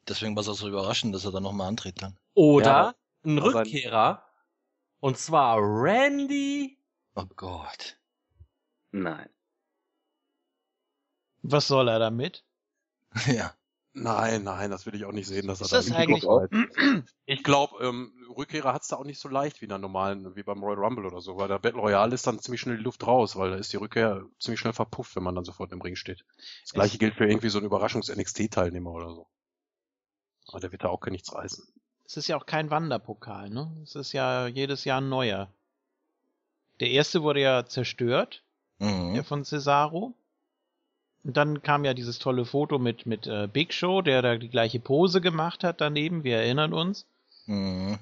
Deswegen 0.09 0.35
war 0.35 0.43
es 0.43 0.49
auch 0.49 0.55
so 0.55 0.69
überraschend, 0.69 1.15
dass 1.15 1.25
er 1.25 1.33
da 1.33 1.41
nochmal 1.41 1.69
antritt 1.69 2.03
dann. 2.03 2.19
Oder 2.35 2.65
Ja, 2.65 2.95
ein 3.25 3.39
Rückkehrer. 3.39 4.27
Und 5.01 5.19
zwar 5.19 5.59
Randy. 5.61 6.79
Oh 7.15 7.27
Gott. 7.37 7.99
Nein. 8.91 9.29
Was 11.43 11.69
soll 11.69 11.89
er 11.89 11.99
damit? 11.99 12.45
ja. 13.27 13.55
Nein, 13.97 14.43
nein, 14.43 14.71
das 14.73 14.87
will 14.87 14.95
ich 14.97 15.05
auch 15.05 15.13
nicht 15.13 15.29
sehen, 15.29 15.47
dass 15.47 15.61
Ist 15.61 15.71
er 15.73 15.79
das 15.79 15.87
da 15.87 15.95
eigentlich- 15.97 16.25
Ich 17.27 17.45
glaube, 17.45 17.77
ähm, 17.81 18.13
Rückkehrer 18.37 18.73
hat's 18.75 18.89
da 18.89 18.97
auch 18.97 19.05
nicht 19.05 19.21
so 19.21 19.29
leicht 19.29 19.61
wie 19.61 19.67
in 19.67 19.69
der 19.69 19.79
normalen, 19.79 20.35
wie 20.35 20.43
beim 20.43 20.63
Royal 20.65 20.79
Rumble 20.85 21.07
oder 21.07 21.21
so, 21.21 21.37
weil 21.37 21.47
der 21.47 21.61
Battle 21.61 21.81
Royale 21.81 22.13
ist 22.13 22.27
dann 22.27 22.41
ziemlich 22.41 22.61
schnell 22.61 22.77
die 22.77 22.83
Luft 22.83 23.07
raus, 23.07 23.37
weil 23.37 23.51
da 23.51 23.57
ist 23.57 23.73
die 23.73 23.77
Rückkehr 23.77 24.25
ziemlich 24.41 24.59
schnell 24.59 24.73
verpufft, 24.73 25.15
wenn 25.15 25.23
man 25.23 25.37
dann 25.37 25.45
sofort 25.45 25.71
im 25.71 25.81
Ring 25.81 25.95
steht. 25.95 26.25
Das 26.63 26.73
gleiche 26.73 26.99
gilt 26.99 27.15
für 27.15 27.27
irgendwie 27.29 27.49
so 27.51 27.59
einen 27.59 27.67
Überraschungs-NXT-Teilnehmer 27.67 28.91
oder 28.91 29.11
so. 29.15 29.29
Aber 30.49 30.59
der 30.59 30.73
wird 30.73 30.83
da 30.83 30.89
auch 30.89 31.01
gar 31.01 31.13
nichts 31.13 31.33
reißen. 31.33 31.65
Es 32.05 32.17
ist 32.17 32.27
ja 32.27 32.37
auch 32.37 32.47
kein 32.47 32.71
Wanderpokal, 32.71 33.49
ne? 33.49 33.71
Es 33.85 33.95
ist 33.95 34.13
ja 34.13 34.49
jedes 34.49 34.85
Jahr 34.85 35.01
ein 35.01 35.09
neuer. 35.09 35.53
Der 36.81 36.91
erste 36.91 37.23
wurde 37.23 37.41
ja 37.41 37.65
zerstört, 37.65 38.43
Mhm. 38.81 39.15
der 39.15 39.23
von 39.25 39.45
Cesaro. 39.45 40.15
Und 41.25 41.39
dann 41.39 41.63
kam 41.63 41.85
ja 41.85 41.95
dieses 41.95 42.19
tolle 42.19 42.45
Foto 42.45 42.79
mit, 42.79 43.07
mit 43.07 43.27
äh, 43.27 43.49
Big 43.51 43.73
Show, 43.73 44.03
der 44.03 44.21
da 44.21 44.37
die 44.37 44.51
gleiche 44.51 44.79
Pose 44.79 45.23
gemacht 45.23 45.65
hat 45.65 45.81
daneben, 45.81 46.23
wir 46.23 46.37
erinnern 46.37 46.75
uns. 46.75 47.07
Mhm. 47.47 47.99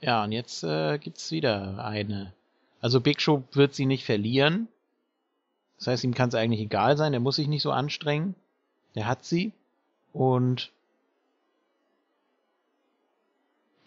Ja, 0.00 0.24
und 0.24 0.32
jetzt 0.32 0.62
äh, 0.62 0.98
gibt's 0.98 1.30
wieder 1.32 1.84
eine. 1.84 2.32
Also 2.80 3.00
Big 3.00 3.20
Show 3.20 3.42
wird 3.52 3.74
sie 3.74 3.86
nicht 3.86 4.04
verlieren. 4.04 4.68
Das 5.78 5.88
heißt, 5.88 6.04
ihm 6.04 6.14
kann 6.14 6.28
es 6.28 6.36
eigentlich 6.36 6.60
egal 6.60 6.96
sein, 6.96 7.12
er 7.12 7.20
muss 7.20 7.36
sich 7.36 7.48
nicht 7.48 7.62
so 7.62 7.72
anstrengen. 7.72 8.36
Der 8.94 9.06
hat 9.06 9.24
sie. 9.24 9.52
Und 10.12 10.70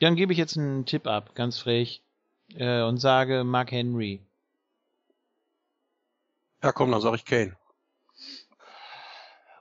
dann 0.01 0.15
gebe 0.15 0.33
ich 0.33 0.37
jetzt 0.37 0.57
einen 0.57 0.85
Tipp 0.85 1.07
ab, 1.07 1.35
ganz 1.35 1.57
frech, 1.57 2.01
äh, 2.55 2.81
und 2.81 2.97
sage 2.97 3.45
Mark 3.45 3.71
Henry. 3.71 4.19
Ja, 6.61 6.73
komm, 6.73 6.91
dann 6.91 7.01
sag 7.01 7.13
ich 7.15 7.23
Kane. 7.23 7.55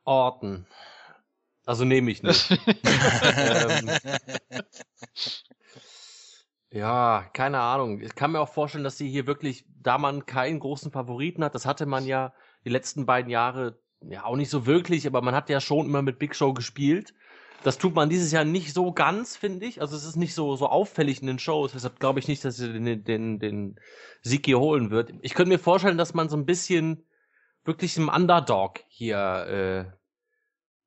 Orton. 0.04 0.66
Also 1.66 1.84
nehme 1.84 2.10
ich 2.10 2.22
nicht. 2.22 2.50
ähm, 2.50 3.90
ja, 6.70 7.24
keine 7.32 7.60
Ahnung. 7.60 8.00
Ich 8.00 8.14
kann 8.14 8.32
mir 8.32 8.40
auch 8.40 8.52
vorstellen, 8.52 8.84
dass 8.84 8.98
sie 8.98 9.08
hier 9.08 9.26
wirklich, 9.26 9.64
da 9.80 9.96
man 9.98 10.26
keinen 10.26 10.60
großen 10.60 10.92
Favoriten 10.92 11.42
hat, 11.42 11.54
das 11.54 11.66
hatte 11.66 11.86
man 11.86 12.04
ja 12.04 12.34
die 12.64 12.70
letzten 12.70 13.06
beiden 13.06 13.30
Jahre 13.30 13.78
ja 14.02 14.24
auch 14.24 14.36
nicht 14.36 14.50
so 14.50 14.66
wirklich, 14.66 15.06
aber 15.06 15.22
man 15.22 15.34
hat 15.34 15.48
ja 15.48 15.60
schon 15.60 15.86
immer 15.86 16.02
mit 16.02 16.18
Big 16.18 16.36
Show 16.36 16.52
gespielt. 16.52 17.14
Das 17.62 17.78
tut 17.78 17.94
man 17.94 18.10
dieses 18.10 18.30
Jahr 18.30 18.44
nicht 18.44 18.74
so 18.74 18.92
ganz, 18.92 19.36
finde 19.36 19.64
ich. 19.64 19.80
Also 19.80 19.96
es 19.96 20.04
ist 20.04 20.16
nicht 20.16 20.34
so, 20.34 20.54
so 20.54 20.66
auffällig 20.66 21.22
in 21.22 21.26
den 21.26 21.38
Shows. 21.38 21.72
Deshalb 21.72 21.98
glaube 21.98 22.18
ich 22.18 22.28
nicht, 22.28 22.44
dass 22.44 22.58
sie 22.58 22.70
den, 22.70 23.04
den, 23.04 23.38
den 23.38 23.80
Sieg 24.20 24.44
hier 24.44 24.60
holen 24.60 24.90
wird. 24.90 25.14
Ich 25.22 25.32
könnte 25.32 25.48
mir 25.48 25.58
vorstellen, 25.58 25.96
dass 25.96 26.12
man 26.12 26.28
so 26.28 26.36
ein 26.36 26.44
bisschen 26.44 27.06
wirklich 27.64 27.96
einem 27.96 28.08
Underdog 28.08 28.80
hier 28.88 29.18
äh, 29.88 29.96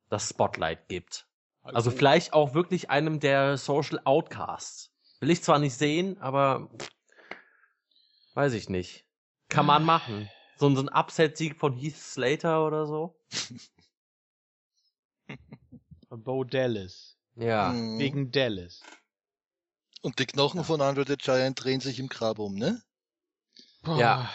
das 0.10 0.30
Spotlight 0.30 0.88
gibt. 0.88 1.28
Also 1.64 1.92
vielleicht 1.92 2.34
auch 2.34 2.54
wirklich 2.54 2.90
einem 2.90 3.20
der 3.20 3.58
Social 3.58 4.00
Outcasts. 4.06 4.94
Will 5.20 5.32
ich 5.32 5.44
zwar 5.44 5.60
nicht 5.60 5.76
sehen, 5.76 6.18
aber 6.22 6.70
weiß 8.36 8.54
ich 8.54 8.70
nicht. 8.70 9.06
Kann 9.50 9.66
man 9.66 9.84
machen. 9.84 10.30
So, 10.58 10.74
so 10.74 10.82
ein 10.82 10.90
Upset-Sieg 10.90 11.58
von 11.58 11.74
Heath 11.74 11.98
Slater 11.98 12.66
oder 12.66 12.86
so. 12.86 13.20
Bo 16.10 16.44
Dallas. 16.44 17.18
Ja. 17.36 17.70
Mhm. 17.70 18.00
Wegen 18.00 18.32
Dallas. 18.32 18.82
Und 20.02 20.20
die 20.20 20.26
Knochen 20.26 20.64
von 20.64 20.82
Andre 20.82 21.06
the 21.06 21.18
Giant 21.18 21.64
drehen 21.64 21.82
sich 21.82 22.00
im 22.00 22.08
Grab 22.08 22.40
um, 22.40 22.56
ne? 22.56 22.82
Boah. 23.84 24.00
Ja. 24.00 24.30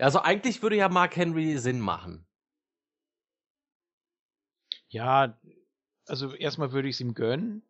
Also 0.00 0.20
eigentlich 0.20 0.62
würde 0.62 0.76
ja 0.76 0.88
Mark 0.88 1.16
Henry 1.16 1.58
Sinn 1.58 1.80
machen. 1.80 2.26
Ja, 4.88 5.38
Also 6.06 6.34
erstmal 6.34 6.72
würde 6.72 6.88
ich 6.88 6.96
es 6.96 7.00
ihm 7.00 7.14
gönnen. 7.14 7.62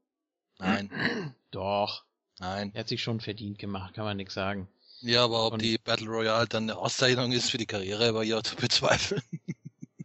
Nein, 0.59 0.91
Doch. 1.51 2.05
nein. 2.39 2.71
Er 2.75 2.81
hat 2.81 2.89
sich 2.89 3.03
schon 3.03 3.21
verdient 3.21 3.59
gemacht, 3.59 3.95
kann 3.95 4.05
man 4.05 4.17
nichts 4.17 4.35
sagen. 4.35 4.69
Ja, 5.01 5.25
aber 5.25 5.47
ob 5.47 5.55
Und- 5.55 5.63
die 5.63 5.79
Battle 5.79 6.09
Royale 6.09 6.47
dann 6.47 6.65
eine 6.65 6.77
Auszeichnung 6.77 7.33
ist 7.33 7.51
für 7.51 7.59
die 7.59 7.67
Karriere, 7.67 8.15
war 8.15 8.23
ja 8.25 8.43
zu 8.43 8.57
bezweifeln. 8.57 9.23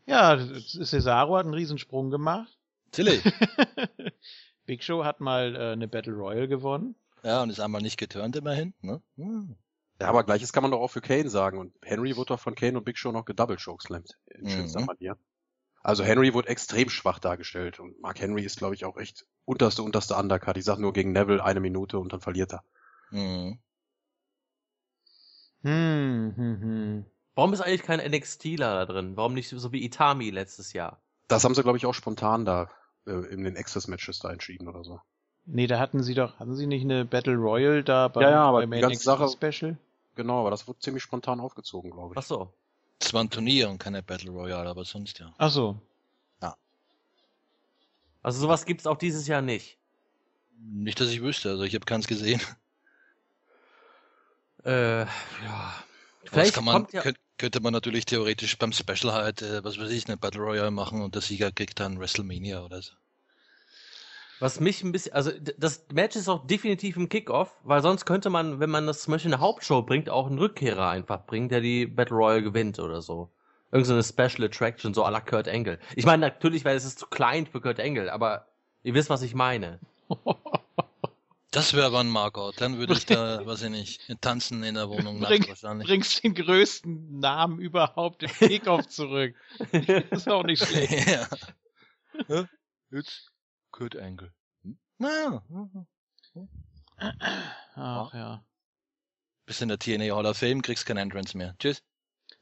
Ja, 0.07 0.37
Cesaro 0.37 1.35
hat 1.35 1.45
einen 1.45 1.55
Riesensprung 1.55 2.11
gemacht. 2.11 2.55
Silly. 2.93 3.19
Big 4.67 4.83
Show 4.83 5.03
hat 5.03 5.19
mal 5.19 5.55
äh, 5.55 5.71
eine 5.71 5.87
Battle 5.87 6.13
Royal 6.13 6.47
gewonnen. 6.47 6.93
Ja, 7.23 7.41
und 7.41 7.49
ist 7.49 7.59
einmal 7.59 7.81
nicht 7.81 7.97
geturnt 7.97 8.35
immerhin. 8.35 8.75
Ne? 8.81 9.01
Hm. 9.17 9.55
Ja, 10.01 10.07
aber 10.09 10.23
gleiches 10.23 10.51
kann 10.51 10.61
man 10.63 10.71
doch 10.71 10.81
auch 10.81 10.89
für 10.91 11.01
Kane 11.01 11.29
sagen. 11.29 11.57
Und 11.57 11.73
Henry 11.83 12.15
wurde 12.17 12.29
doch 12.29 12.39
von 12.39 12.55
Kane 12.55 12.77
und 12.77 12.83
Big 12.83 12.97
Show 12.97 13.11
noch 13.11 13.25
gedouble 13.25 13.57
chokeslammed. 13.57 14.17
In 14.27 14.43
Mhm. 14.45 14.49
schönster 14.49 14.81
Manier. 14.81 15.17
Also 15.81 16.03
Henry 16.03 16.33
wurde 16.33 16.49
extrem 16.49 16.89
schwach 16.89 17.19
dargestellt. 17.19 17.79
Und 17.79 17.99
Mark 18.01 18.19
Henry 18.19 18.43
ist, 18.43 18.57
glaube 18.57 18.75
ich, 18.75 18.83
auch 18.85 18.97
echt 18.97 19.25
unterste, 19.45 19.83
unterste 19.83 20.15
Undercard. 20.15 20.57
Ich 20.57 20.65
sag 20.65 20.79
nur 20.79 20.91
gegen 20.93 21.11
Neville 21.13 21.43
eine 21.43 21.59
Minute 21.59 21.99
und 21.99 22.11
dann 22.11 22.21
verliert 22.21 22.53
er. 22.53 22.63
Hm. 23.09 23.59
Hm, 25.63 26.33
hm, 26.35 26.61
hm. 26.61 27.05
Warum 27.35 27.53
ist 27.53 27.61
eigentlich 27.61 27.83
kein 27.83 27.99
NXTler 27.99 28.73
da 28.75 28.85
drin? 28.85 29.17
Warum 29.17 29.33
nicht 29.33 29.49
so 29.49 29.71
wie 29.71 29.83
Itami 29.83 30.29
letztes 30.29 30.73
Jahr? 30.73 31.01
Das 31.27 31.43
haben 31.43 31.55
sie, 31.55 31.63
glaube 31.63 31.77
ich, 31.77 31.85
auch 31.85 31.93
spontan 31.93 32.45
da 32.45 32.69
äh, 33.07 33.11
in 33.11 33.43
den 33.43 33.57
Access-Matches 33.57 34.19
da 34.19 34.31
entschieden 34.31 34.67
oder 34.67 34.83
so. 34.83 34.99
Nee, 35.45 35.67
da 35.67 35.79
hatten 35.79 36.01
sie 36.01 36.13
doch, 36.13 36.39
hatten 36.39 36.55
sie 36.55 36.65
nicht 36.67 36.83
eine 36.83 37.05
Battle 37.05 37.35
Royal 37.35 37.83
da 37.83 38.07
bei, 38.07 38.21
Ja, 38.21 38.29
ja, 38.31 38.43
aber 38.45 38.59
beim 38.61 38.71
die 38.71 38.79
ganze 38.79 38.95
NXT 38.95 39.03
Sache- 39.05 39.29
Special? 39.29 39.77
Genau, 40.15 40.41
aber 40.41 40.51
das 40.51 40.67
wurde 40.67 40.79
ziemlich 40.79 41.03
spontan 41.03 41.39
aufgezogen, 41.39 41.91
glaube 41.91 42.13
ich. 42.13 42.17
Ach 42.17 42.23
so. 42.23 42.53
Es 42.99 43.13
war 43.13 43.23
ein 43.23 43.29
Turnier 43.29 43.69
und 43.69 43.77
keine 43.77 44.01
Battle 44.01 44.31
Royale, 44.31 44.69
aber 44.69 44.85
sonst 44.85 45.19
ja. 45.19 45.33
Ach 45.37 45.51
so. 45.51 45.79
Also 48.25 48.39
sowas 48.39 48.65
gibt's 48.65 48.87
auch 48.87 48.97
dieses 48.97 49.27
Jahr 49.27 49.43
nicht. 49.43 49.77
Nicht, 50.57 50.99
dass 50.99 51.09
ich 51.09 51.21
wüsste, 51.21 51.51
also 51.51 51.61
ich 51.61 51.75
habe 51.75 51.85
keins 51.85 52.07
gesehen. 52.07 52.41
Äh, 54.63 55.01
ja. 55.01 55.75
Vielleicht 56.23 56.55
kann 56.55 56.65
man, 56.65 56.73
kommt 56.73 56.93
ja. 56.93 57.03
könnt, 57.03 57.19
könnte 57.37 57.59
man 57.59 57.71
natürlich 57.71 58.05
theoretisch 58.05 58.57
beim 58.57 58.73
Special 58.73 59.13
halt, 59.13 59.43
äh, 59.43 59.63
was 59.63 59.77
weiß 59.77 59.91
ich, 59.91 60.07
eine 60.07 60.17
Battle 60.17 60.41
Royale 60.41 60.71
machen 60.71 61.03
und 61.03 61.13
der 61.13 61.21
Sieger 61.21 61.51
kriegt 61.51 61.79
dann 61.79 61.99
WrestleMania 61.99 62.65
oder 62.65 62.81
so. 62.81 62.93
Was 64.39 64.59
mich 64.59 64.83
ein 64.83 64.91
bisschen, 64.91 65.13
also 65.13 65.31
das 65.57 65.85
Match 65.93 66.15
ist 66.15 66.27
auch 66.27 66.45
definitiv 66.45 66.97
im 66.97 67.07
Kickoff, 67.07 67.55
weil 67.63 67.81
sonst 67.81 68.05
könnte 68.05 68.29
man, 68.29 68.59
wenn 68.59 68.69
man 68.69 68.85
das 68.85 69.03
zum 69.03 69.13
Beispiel 69.13 69.29
in 69.29 69.35
eine 69.35 69.41
Hauptshow 69.41 69.81
bringt, 69.81 70.09
auch 70.09 70.27
einen 70.27 70.39
Rückkehrer 70.39 70.89
einfach 70.89 71.25
bringen, 71.25 71.47
der 71.47 71.61
die 71.61 71.85
Battle 71.85 72.17
Royale 72.17 72.43
gewinnt 72.43 72.79
oder 72.79 73.01
so. 73.01 73.29
Irgend 73.71 73.87
so 73.87 73.93
eine 73.93 74.03
Special 74.03 74.45
Attraction, 74.47 74.93
so 74.93 75.05
à 75.05 75.11
la 75.11 75.21
Kurt 75.21 75.47
Angle. 75.47 75.79
Ich 75.95 76.05
meine 76.05 76.27
natürlich, 76.27 76.65
weil 76.65 76.75
es 76.75 76.85
ist 76.85 76.99
zu 76.99 77.07
klein 77.07 77.47
für 77.47 77.61
Kurt 77.61 77.79
Angle, 77.79 78.11
aber 78.11 78.47
ihr 78.83 78.93
wisst, 78.93 79.09
was 79.09 79.21
ich 79.21 79.35
meine. 79.35 79.79
Das 81.55 81.73
wäre 81.73 81.85
aber 81.85 82.01
ein 82.01 82.09
Markout. 82.09 82.59
Dann 82.59 82.77
würde 82.79 82.91
ich 82.91 83.05
da, 83.05 83.45
weiß 83.45 83.61
ich 83.61 83.69
nicht, 83.69 84.01
tanzen 84.19 84.61
in 84.63 84.75
der 84.75 84.89
Wohnung 84.89 85.21
Bring, 85.21 85.47
wahrscheinlich. 85.47 85.87
bringst 85.87 86.21
den 86.21 86.33
größten 86.33 87.19
Namen 87.19 87.59
überhaupt 87.59 88.23
im 88.23 88.29
Kickoff 88.29 88.89
zurück. 88.89 89.35
Das 89.71 90.19
ist 90.19 90.29
auch 90.29 90.43
nicht 90.43 90.65
schlecht. 90.65 91.07
ja. 91.07 91.27
ja. 92.27 92.45
Jetzt 92.91 93.31
Kurt 93.75 93.97
Angle. 93.97 94.31
Hm? 94.63 94.77
Na, 94.99 95.43
Ach 97.75 98.13
ja. 98.13 98.45
bist 99.45 99.61
in 99.61 99.67
der 99.67 99.77
TNA 99.79 100.15
Hall 100.15 100.25
of 100.25 100.37
Fame, 100.37 100.61
kriegst 100.61 100.85
kein 100.85 100.95
Entrance 100.95 101.37
mehr. 101.37 101.55
Tschüss. 101.59 101.83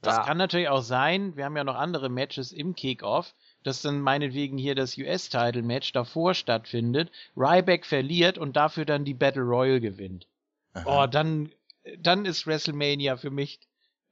Das 0.02 0.17
Ja. 0.17 0.24
kann 0.26 0.38
natürlich 0.38 0.69
auch 0.69 0.84
sein, 0.84 1.36
wir 1.36 1.46
haben 1.46 1.58
ja 1.58 1.63
noch 1.63 1.76
andere 1.76 2.10
Matches 2.10 2.52
im 2.52 2.76
Kickoff, 2.76 3.34
dass 3.63 3.82
dann 3.82 4.00
meinetwegen 4.00 4.60
hier 4.60 4.76
das 4.76 4.96
US-Title-Match 4.96 5.91
davor 5.93 6.36
stattfindet, 6.36 7.12
Ryback 7.36 7.88
verliert 7.88 8.38
und 8.38 8.56
dafür 8.56 8.86
dann 8.86 9.04
die 9.04 9.15
Battle 9.15 9.41
Royal 9.41 9.80
gewinnt. 9.80 10.28
Aha. 10.74 10.86
Oh, 10.86 11.08
dann, 11.08 11.52
dann 11.98 12.26
ist 12.26 12.46
WrestleMania 12.46 13.17
für 13.17 13.32
mich 13.32 13.60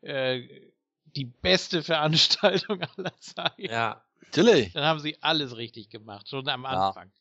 äh, 0.02 0.42
die 1.06 1.26
beste 1.26 1.84
Veranstaltung 1.84 2.82
aller 2.98 3.18
Zeiten. 3.20 3.62
Ja. 3.62 4.04
Natürlich. 4.22 4.74
Dann 4.74 4.84
haben 4.84 5.00
sie 5.00 5.22
alles 5.22 5.58
richtig 5.58 5.90
gemacht, 5.90 6.30
schon 6.30 6.48
am 6.48 6.64
Ja. 6.64 6.88
Anfang. 6.90 7.12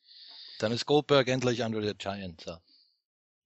Dann 0.59 0.73
ist 0.73 0.87
Goldberg 0.87 1.29
endlich 1.29 1.65
Andre 1.65 1.83
the 1.83 1.95
Giant. 1.95 2.43
So. 2.43 2.57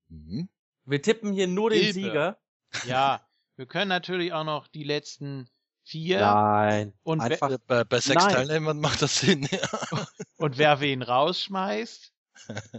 Mhm. 0.09 0.49
Wir 0.85 1.01
tippen 1.01 1.33
hier 1.33 1.47
nur 1.47 1.71
den 1.71 1.81
Hilfe. 1.81 1.93
Sieger. 2.01 2.38
Ja, 2.87 3.27
wir 3.57 3.67
können 3.67 3.88
natürlich 3.88 4.33
auch 4.33 4.45
noch 4.45 4.67
die 4.67 4.85
letzten 4.85 5.49
vier 5.85 6.21
Nein. 6.21 6.93
und, 7.03 7.21
Einfach, 7.21 7.57
Bei, 7.67 7.85
bei 7.85 8.01
sechs 8.01 8.25
Nein. 8.25 8.35
Teilnehmern 8.35 8.81
macht 8.81 9.01
das 9.03 9.21
Sinn. 9.21 9.49
Ja. 9.51 9.61
und 10.37 10.59
wer 10.59 10.81
wen 10.81 11.03
rausschmeißt 11.03 12.12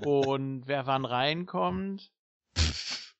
und 0.04 0.68
wer 0.68 0.86
wann 0.86 1.06
reinkommt. 1.06 2.12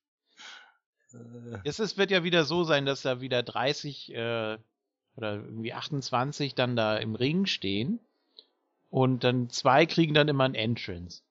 Es 1.64 1.78
ist, 1.78 1.96
wird 1.96 2.10
ja 2.10 2.24
wieder 2.24 2.44
so 2.44 2.62
sein, 2.64 2.84
dass 2.84 3.00
da 3.00 3.22
wieder 3.22 3.42
30 3.42 4.12
äh, 4.12 4.58
oder 5.16 5.34
irgendwie 5.34 5.72
28 5.72 6.54
dann 6.54 6.76
da 6.76 6.96
im 6.96 7.14
Ring 7.14 7.46
stehen 7.46 8.00
und 8.90 9.24
dann 9.24 9.50
zwei 9.50 9.86
kriegen 9.86 10.14
dann 10.14 10.28
immer 10.28 10.44
ein 10.44 10.54
Entrance. 10.54 11.22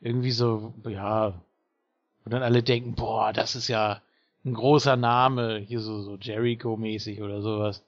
Irgendwie 0.00 0.32
so, 0.32 0.74
ja, 0.88 1.40
wo 2.24 2.30
dann 2.30 2.42
alle 2.42 2.62
denken, 2.62 2.94
boah, 2.94 3.32
das 3.32 3.54
ist 3.54 3.68
ja 3.68 4.02
ein 4.44 4.54
großer 4.54 4.96
Name, 4.96 5.58
hier 5.58 5.80
so, 5.80 6.02
so 6.02 6.16
Jericho-mäßig 6.16 7.22
oder 7.22 7.42
sowas. 7.42 7.82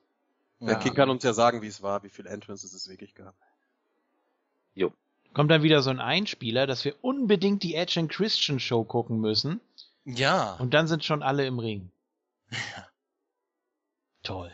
der 0.61 0.74
Ja. 0.74 0.79
King 0.79 0.94
kann 0.94 1.11
uns 1.11 1.24
ja 1.24 1.33
sagen, 1.33 1.62
wie 1.62 1.66
es 1.66 1.83
war, 1.83 2.03
wie 2.05 2.11
viele 2.11 2.31
Entrances 2.31 2.72
es 2.72 2.88
wirklich 2.88 3.14
gab. 3.14 3.35
Kommt 5.35 5.50
dann 5.50 5.64
wieder 5.64 5.83
so 5.83 5.90
ein 5.90 5.98
Einspieler, 5.98 6.68
dass 6.68 6.85
wir 6.85 6.94
unbedingt 7.03 7.64
die 7.64 7.74
Edge 7.74 7.98
and 7.98 8.11
Christian 8.11 8.61
Show 8.61 8.85
gucken 8.85 9.20
müssen 9.20 9.61
ja, 10.05 10.55
und 10.55 10.74
dann 10.74 10.87
sind 10.87 11.05
schon 11.05 11.22
alle 11.24 11.44
im 11.44 11.59
Ring. 11.59 11.90
toll. 14.25 14.53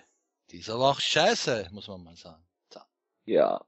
Die 0.50 0.58
ist 0.58 0.68
aber 0.68 0.90
auch 0.90 1.00
scheiße, 1.00 1.68
muss 1.72 1.88
man 1.88 2.04
mal 2.04 2.16
sagen. 2.16 2.44
So. 2.72 2.80
Ja. 3.24 3.64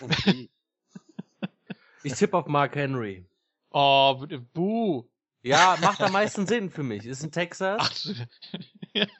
Und 0.00 0.26
die, 0.26 0.50
Ich 2.02 2.14
tippe 2.14 2.36
auf 2.36 2.46
Mark 2.46 2.74
Henry. 2.74 3.24
Oh, 3.70 4.26
buh. 4.54 5.08
Ja, 5.42 5.76
macht 5.80 6.00
am 6.00 6.12
meisten 6.12 6.46
Sinn 6.46 6.70
für 6.70 6.82
mich. 6.82 7.04
Ist 7.06 7.22
in 7.22 7.30
Texas. 7.30 7.78
Ach, 7.80 8.60
ja. 8.94 9.06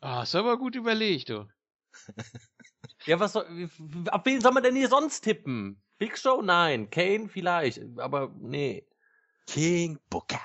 Ah, 0.00 0.24
ist 0.24 0.34
aber 0.34 0.58
gut 0.58 0.74
überlegt, 0.74 1.28
du. 1.28 1.48
Ja, 3.06 3.20
was 3.20 3.34
soll, 3.34 3.46
wie- 3.48 4.10
auf 4.10 4.24
wen 4.24 4.40
soll 4.40 4.50
man 4.50 4.64
denn 4.64 4.74
hier 4.74 4.88
sonst 4.88 5.20
tippen? 5.20 5.80
Big 5.98 6.18
Show? 6.18 6.42
Nein. 6.42 6.90
Kane 6.90 7.28
vielleicht, 7.28 7.80
aber 7.98 8.34
nee. 8.40 8.84
King 9.46 10.00
Booker. 10.10 10.40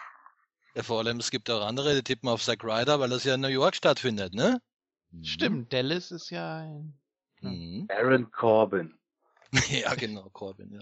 Ja, 0.78 0.84
vor 0.84 1.00
allem, 1.00 1.18
es 1.18 1.32
gibt 1.32 1.50
auch 1.50 1.66
andere, 1.66 1.96
die 1.96 2.04
tippen 2.04 2.30
auf 2.30 2.44
Zack 2.44 2.64
Ryder, 2.64 3.00
weil 3.00 3.10
das 3.10 3.24
ja 3.24 3.34
in 3.34 3.42
New 3.42 3.48
York 3.48 3.76
stattfindet, 3.76 4.36
ne? 4.36 4.62
Stimmt, 5.24 5.74
Dallas 5.74 6.12
ist 6.12 6.30
ja 6.30 6.60
ein. 6.60 6.94
Mhm. 7.42 7.88
Aaron 7.90 8.32
Corbin. 8.32 8.96
Ja, 9.70 9.96
genau, 9.96 10.30
Corbin, 10.30 10.72
ja. 10.72 10.82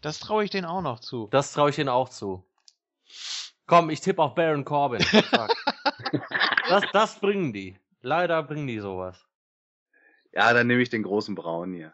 Das 0.00 0.18
traue 0.18 0.44
ich 0.44 0.50
denen 0.50 0.64
auch 0.64 0.80
noch 0.80 1.00
zu. 1.00 1.28
Das 1.30 1.52
traue 1.52 1.68
ich 1.68 1.78
ihnen 1.78 1.90
auch 1.90 2.08
zu. 2.08 2.42
Komm, 3.66 3.90
ich 3.90 4.00
tippe 4.00 4.22
auf 4.22 4.34
Baron 4.34 4.64
Corbin. 4.64 5.04
Das, 6.68 6.84
das 6.92 7.20
bringen 7.20 7.52
die. 7.52 7.78
Leider 8.00 8.42
bringen 8.42 8.66
die 8.66 8.78
sowas. 8.78 9.26
Ja, 10.32 10.54
dann 10.54 10.68
nehme 10.68 10.80
ich 10.80 10.88
den 10.88 11.02
großen 11.02 11.34
Braun 11.34 11.74
hier. 11.74 11.92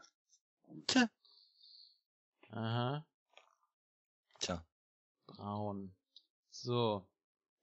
Aha, 2.50 3.04
Tja, 4.38 4.64
braun. 5.26 5.97
So, 6.68 7.08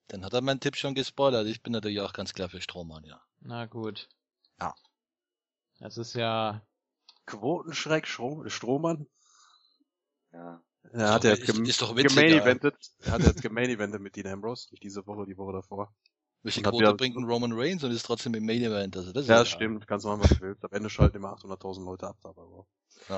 dann 0.08 0.24
hat 0.24 0.32
er 0.32 0.40
meinen 0.40 0.58
Tipp 0.58 0.74
schon 0.74 0.96
gespoilert. 0.96 1.46
Ich 1.46 1.62
bin 1.62 1.72
natürlich 1.72 2.00
auch 2.00 2.12
ganz 2.12 2.34
klar 2.34 2.48
für 2.48 2.60
Strohmann, 2.60 3.04
ja. 3.04 3.22
na 3.38 3.66
gut. 3.66 4.08
Ja. 4.60 4.74
Das 5.78 5.96
ist 5.96 6.14
ja. 6.14 6.66
Quotenschreck 7.24 8.08
Stro 8.08 8.48
Strohmann. 8.48 9.06
Ja. 10.32 10.60
Er 10.90 11.12
hat 11.12 11.22
ja 11.22 11.34
Ist 11.34 11.48
ist 11.48 11.82
doch 11.82 11.94
gemain 11.94 12.32
eventet. 12.32 12.74
Er 13.04 13.12
hat 13.12 13.22
jetzt 13.22 13.42
gemain 13.42 13.70
eventet 13.70 14.00
mit 14.00 14.16
Dean 14.16 14.26
Ambrose. 14.26 14.66
Nicht 14.72 14.82
diese 14.82 15.06
Woche, 15.06 15.24
die 15.24 15.38
Woche 15.38 15.52
davor. 15.52 15.94
Welche 16.46 16.62
Quote 16.62 16.84
ja- 16.84 16.92
bringt 16.92 17.16
ein 17.16 17.24
Roman 17.24 17.50
Reigns 17.52 17.82
und 17.82 17.90
ist 17.90 18.04
trotzdem 18.04 18.32
im 18.34 18.46
Main 18.46 18.62
Event? 18.62 18.96
Also 18.96 19.12
das 19.12 19.24
ist 19.24 19.28
Ja, 19.28 19.44
stimmt. 19.44 19.84
Kannst 19.88 20.04
du 20.04 20.10
machen, 20.10 20.22
was 20.22 20.30
du 20.30 20.40
willst. 20.42 20.64
Am 20.64 20.70
Ende 20.72 20.88
schalten 20.88 21.16
immer 21.16 21.32
800.000 21.34 21.84
Leute 21.84 22.06
ab. 22.06 22.18
Aber 22.22 22.66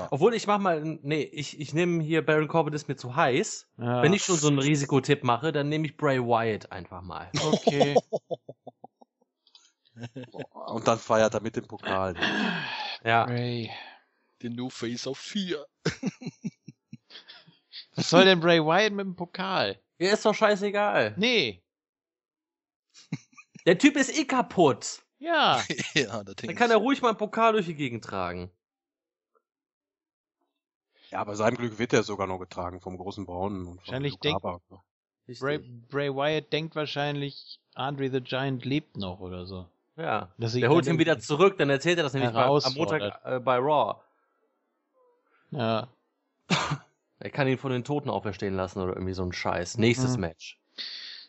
Obwohl, 0.09 0.33
ich 0.33 0.47
mach 0.47 0.57
mal, 0.57 0.81
nee, 0.83 1.21
ich, 1.21 1.59
ich 1.59 1.71
nehme 1.75 2.01
hier 2.01 2.25
Baron 2.25 2.47
Corbin 2.47 2.73
ist 2.73 2.87
mir 2.87 2.95
zu 2.95 3.15
heiß. 3.15 3.67
ja. 3.77 4.01
Wenn 4.01 4.13
ich 4.13 4.23
schon 4.25 4.37
so 4.37 4.47
einen 4.47 4.57
Risikotipp 4.57 5.23
mache, 5.23 5.51
dann 5.51 5.69
nehme 5.69 5.85
ich 5.85 5.95
Bray 5.95 6.19
Wyatt 6.19 6.71
einfach 6.71 7.03
mal. 7.03 7.29
Okay. 7.39 7.95
und 10.65 10.87
dann 10.87 10.97
feiert 10.97 11.31
er 11.35 11.41
mit 11.41 11.55
dem 11.55 11.67
Pokal. 11.67 12.15
Ja. 13.03 13.25
Bray. 13.25 13.69
Den 14.41 14.53
New 14.53 14.71
Face 14.71 15.05
auf 15.05 15.19
4. 15.19 15.63
Was 17.93 18.09
soll 18.09 18.25
denn 18.25 18.39
Bray 18.39 18.59
Wyatt 18.59 18.91
mit 18.91 19.05
dem 19.05 19.15
Pokal? 19.15 19.79
Ja, 19.99 20.13
ist 20.13 20.25
doch 20.25 20.33
scheißegal. 20.33 21.13
Nee. 21.15 21.61
Der 23.65 23.77
Typ 23.77 23.97
ist 23.97 24.17
eh 24.17 24.25
kaputt. 24.25 25.01
Ja. 25.19 25.61
ja, 25.93 26.23
das 26.23 26.35
Ding 26.35 26.47
Dann 26.47 26.55
kann 26.55 26.71
er 26.71 26.77
ruhig 26.77 27.01
mal 27.01 27.09
einen 27.09 27.17
Pokal 27.17 27.53
durch 27.53 27.65
die 27.65 27.75
Gegend 27.75 28.03
tragen. 28.03 28.51
Ja, 31.11 31.23
bei 31.23 31.35
seinem 31.35 31.57
Glück 31.57 31.79
wird 31.79 31.93
er 31.93 32.03
sogar 32.03 32.27
noch 32.27 32.39
getragen 32.39 32.81
vom 32.81 32.97
großen 32.97 33.25
Braunen. 33.25 33.61
Und 33.61 33.67
von 33.67 33.77
Wahrscheinlich 33.77 34.17
denkt-. 34.19 34.43
Bray. 35.39 35.59
Bray 35.59 36.15
Wyatt 36.15 36.51
denkt 36.51 36.75
wahrscheinlich, 36.75 37.59
Andre 37.75 38.09
the 38.09 38.21
Giant 38.21 38.65
lebt 38.65 38.97
noch 38.97 39.19
oder 39.19 39.45
so. 39.45 39.67
Ja. 39.95 40.29
Dass 40.37 40.53
Der 40.53 40.69
holt 40.69 40.87
ihn 40.87 40.97
wieder 40.97 41.19
zurück, 41.19 41.57
dann 41.57 41.69
erzählt 41.69 41.97
er 41.97 42.03
das 42.03 42.13
nämlich 42.13 42.31
bei, 42.31 42.45
am. 42.45 42.73
Montag 42.73 43.21
äh, 43.25 43.39
bei 43.39 43.57
Raw. 43.57 43.99
Ja. 45.51 45.87
Er 47.21 47.29
kann 47.29 47.49
ihn 47.49 47.57
von 47.57 47.73
den 47.73 47.83
Toten 47.83 48.09
auferstehen 48.09 48.55
lassen 48.55 48.79
oder 48.79 48.93
irgendwie 48.93 49.13
so 49.13 49.23
ein 49.23 49.33
Scheiß. 49.33 49.77
Nächstes 49.77 50.15
Mhm. 50.15 50.21
Match. 50.21 50.57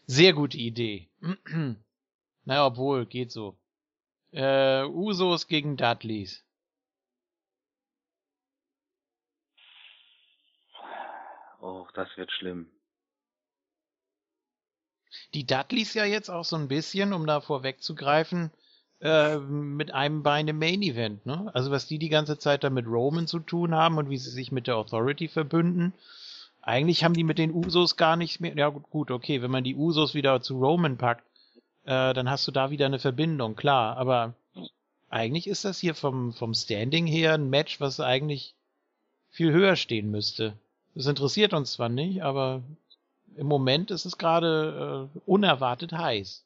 Sehr 0.06 0.32
gute 0.32 0.58
Idee. 0.58 1.08
naja, 2.44 2.66
obwohl, 2.66 3.06
geht 3.06 3.30
so. 3.30 3.56
Äh, 4.32 4.84
Usos 4.84 5.46
gegen 5.46 5.76
Dudleys. 5.76 6.44
Oh, 11.60 11.86
das 11.94 12.08
wird 12.16 12.30
schlimm. 12.32 12.70
Die 15.34 15.46
Dudleys 15.46 15.94
ja 15.94 16.04
jetzt 16.04 16.28
auch 16.28 16.44
so 16.44 16.56
ein 16.56 16.68
bisschen, 16.68 17.12
um 17.12 17.26
da 17.26 17.40
vorwegzugreifen, 17.40 18.50
äh, 19.00 19.38
mit 19.38 19.92
einem 19.92 20.22
Bein 20.22 20.48
im 20.48 20.58
Main 20.58 20.82
Event, 20.82 21.26
ne? 21.26 21.50
Also 21.54 21.70
was 21.70 21.86
die 21.86 21.98
die 21.98 22.08
ganze 22.08 22.38
Zeit 22.38 22.64
da 22.64 22.70
mit 22.70 22.86
Roman 22.86 23.26
zu 23.26 23.40
tun 23.40 23.74
haben 23.74 23.98
und 23.98 24.10
wie 24.10 24.18
sie 24.18 24.30
sich 24.30 24.52
mit 24.52 24.66
der 24.66 24.76
Authority 24.76 25.28
verbünden. 25.28 25.92
Eigentlich 26.62 27.05
haben 27.05 27.14
die 27.14 27.25
mit 27.25 27.38
den 27.38 27.53
Usos 27.53 27.96
gar 27.96 28.16
nichts 28.16 28.40
mehr. 28.40 28.57
Ja 28.57 28.68
gut, 28.68 29.11
okay, 29.11 29.42
wenn 29.42 29.51
man 29.51 29.64
die 29.64 29.77
Usos 29.77 30.14
wieder 30.14 30.40
zu 30.40 30.59
Roman 30.59 30.99
packt, 30.99 31.25
äh, 31.85 32.12
dann 32.12 32.29
hast 32.31 32.46
du 32.46 32.53
da 32.53 32.70
wieder 32.70 32.87
eine 32.87 32.99
Verbindung, 32.99 33.57
klar. 33.57 33.96
Aber 33.96 34.35
eigentlich 35.09 35.46
ist 35.46 35.64
das 35.64 35.81
hier 35.81 35.94
vom, 35.94 36.33
vom 36.33 36.55
Standing 36.55 37.07
her 37.07 37.35
ein 37.35 37.51
Match, 37.51 37.81
was 37.81 38.01
eigentlich 38.01 38.55
viel 39.31 39.53
höher 39.53 39.77
stehen 39.77 40.11
müsste. 40.11 40.55
Das 40.94 41.07
interessiert 41.07 41.55
uns 41.55 41.73
zwar 41.73 41.88
nicht, 41.88 42.23
aber 42.23 42.62
im 43.37 43.46
Moment 43.46 43.90
ist 43.90 44.05
es 44.05 44.18
gerade 44.18 45.09
äh, 45.14 45.18
unerwartet 45.27 45.92
heiß. 45.92 46.44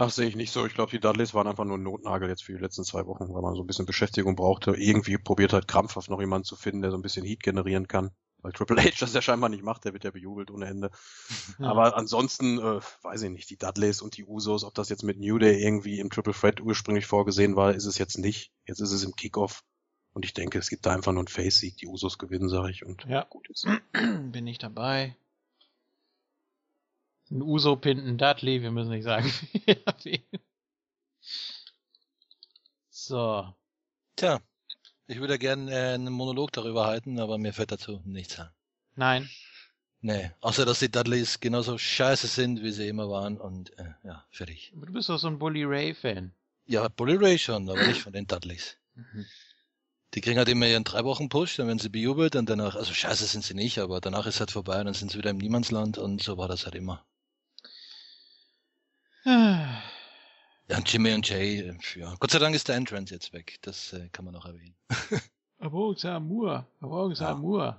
Ach, 0.00 0.08
sehe 0.08 0.26
ich 0.26 0.34
nicht 0.34 0.50
so. 0.50 0.64
Ich 0.64 0.72
glaube, 0.72 0.90
die 0.90 0.98
Dudleys 0.98 1.34
waren 1.34 1.46
einfach 1.46 1.66
nur 1.66 1.76
ein 1.76 1.82
Notnagel 1.82 2.30
jetzt 2.30 2.42
für 2.42 2.54
die 2.54 2.58
letzten 2.58 2.84
zwei 2.84 3.04
Wochen, 3.04 3.34
weil 3.34 3.42
man 3.42 3.54
so 3.54 3.62
ein 3.62 3.66
bisschen 3.66 3.84
Beschäftigung 3.84 4.34
brauchte. 4.34 4.74
Irgendwie 4.74 5.18
probiert 5.18 5.52
halt 5.52 5.68
krampfhaft 5.68 6.08
noch 6.08 6.20
jemanden 6.20 6.46
zu 6.46 6.56
finden, 6.56 6.80
der 6.80 6.90
so 6.90 6.96
ein 6.96 7.02
bisschen 7.02 7.26
Heat 7.26 7.42
generieren 7.42 7.86
kann. 7.86 8.10
Weil 8.38 8.52
Triple 8.52 8.82
H 8.82 8.92
das 8.98 9.12
ja 9.12 9.20
scheinbar 9.20 9.50
nicht 9.50 9.62
macht, 9.62 9.84
der 9.84 9.92
wird 9.92 10.04
ja 10.04 10.10
bejubelt 10.10 10.50
ohne 10.50 10.68
Ende. 10.68 10.90
Ja. 11.58 11.66
Aber 11.66 11.98
ansonsten, 11.98 12.58
äh, 12.58 12.80
weiß 13.02 13.20
ich 13.20 13.30
nicht, 13.30 13.50
die 13.50 13.58
Dudleys 13.58 14.00
und 14.00 14.16
die 14.16 14.24
Usos, 14.24 14.64
ob 14.64 14.72
das 14.72 14.88
jetzt 14.88 15.02
mit 15.02 15.20
New 15.20 15.36
Day 15.36 15.62
irgendwie 15.62 16.00
im 16.00 16.08
Triple 16.08 16.32
Threat 16.32 16.62
ursprünglich 16.62 17.04
vorgesehen 17.04 17.54
war, 17.54 17.74
ist 17.74 17.84
es 17.84 17.98
jetzt 17.98 18.16
nicht. 18.16 18.52
Jetzt 18.64 18.80
ist 18.80 18.92
es 18.92 19.04
im 19.04 19.14
Kickoff. 19.14 19.64
Und 20.14 20.24
ich 20.24 20.32
denke, 20.32 20.58
es 20.58 20.70
gibt 20.70 20.86
da 20.86 20.94
einfach 20.94 21.12
nur 21.12 21.20
einen 21.20 21.28
Face-Sieg. 21.28 21.76
Die 21.76 21.86
Usos 21.86 22.16
gewinnen, 22.16 22.48
sage 22.48 22.70
ich. 22.70 22.86
Und 22.86 23.04
Ja. 23.04 23.26
gut 23.28 23.50
ist. 23.50 23.66
Bin 24.32 24.46
ich 24.46 24.56
dabei. 24.56 25.14
Ein 27.30 27.42
Uso 27.42 27.76
Pinten 27.76 28.18
Dudley, 28.18 28.60
wir 28.60 28.72
müssen 28.72 28.90
nicht 28.90 29.04
sagen. 29.04 29.32
so. 32.90 33.54
Tja, 34.16 34.40
ich 35.06 35.20
würde 35.20 35.38
gerne 35.38 35.70
äh, 35.70 35.94
einen 35.94 36.12
Monolog 36.12 36.52
darüber 36.52 36.86
halten, 36.86 37.20
aber 37.20 37.38
mir 37.38 37.52
fällt 37.52 37.70
dazu 37.70 38.02
nichts 38.04 38.38
ein. 38.38 38.48
Nein. 38.96 39.30
Nee, 40.00 40.32
außer 40.40 40.64
dass 40.64 40.80
die 40.80 40.90
Dudleys 40.90 41.40
genauso 41.40 41.78
scheiße 41.78 42.26
sind, 42.26 42.62
wie 42.62 42.72
sie 42.72 42.88
immer 42.88 43.08
waren 43.10 43.38
und 43.38 43.78
äh, 43.78 43.92
ja, 44.02 44.24
fertig. 44.30 44.72
Aber 44.74 44.86
Du 44.86 44.92
bist 44.92 45.08
doch 45.08 45.18
so 45.18 45.28
ein 45.28 45.38
Bully 45.38 45.64
Ray 45.64 45.94
Fan. 45.94 46.32
Ja, 46.66 46.88
Bully 46.88 47.16
Ray 47.16 47.38
schon, 47.38 47.68
aber 47.68 47.86
nicht 47.86 48.02
von 48.02 48.12
den 48.12 48.26
Dudleys. 48.26 48.76
Mhm. 48.94 49.26
Die 50.14 50.20
kriegen 50.20 50.38
halt 50.38 50.48
immer 50.48 50.66
ihren 50.66 50.84
drei 50.84 51.04
Wochen 51.04 51.28
Push, 51.28 51.56
dann 51.56 51.68
werden 51.68 51.78
sie 51.78 51.90
bejubelt 51.90 52.34
und 52.34 52.50
danach, 52.50 52.74
also 52.74 52.92
scheiße 52.92 53.26
sind 53.26 53.44
sie 53.44 53.54
nicht, 53.54 53.78
aber 53.78 54.00
danach 54.00 54.26
ist 54.26 54.40
halt 54.40 54.50
vorbei 54.50 54.80
und 54.80 54.86
dann 54.86 54.94
sind 54.94 55.12
sie 55.12 55.18
wieder 55.18 55.30
im 55.30 55.38
Niemandsland 55.38 55.98
und 55.98 56.22
so 56.22 56.36
war 56.36 56.48
das 56.48 56.64
halt 56.64 56.74
immer. 56.74 57.06
Ja, 59.24 60.78
Jimmy 60.86 61.12
und 61.12 61.28
Jay, 61.28 61.74
ja. 61.96 62.14
Gott 62.18 62.30
sei 62.30 62.38
Dank 62.38 62.54
ist 62.54 62.68
der 62.68 62.76
Entrance 62.76 63.12
jetzt 63.12 63.32
weg. 63.32 63.58
Das 63.62 63.92
äh, 63.92 64.08
kann 64.12 64.24
man 64.24 64.34
noch 64.34 64.46
erwähnen. 64.46 64.74
Erwogen 65.58 66.06
Amur, 66.06 66.66
erwogen 66.80 67.14
ja. 67.14 67.30
Amur. 67.30 67.78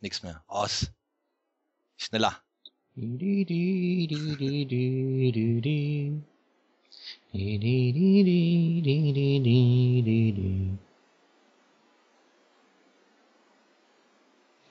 Nix 0.00 0.22
mehr. 0.22 0.44
Aus. 0.46 0.92
Schneller. 1.96 2.36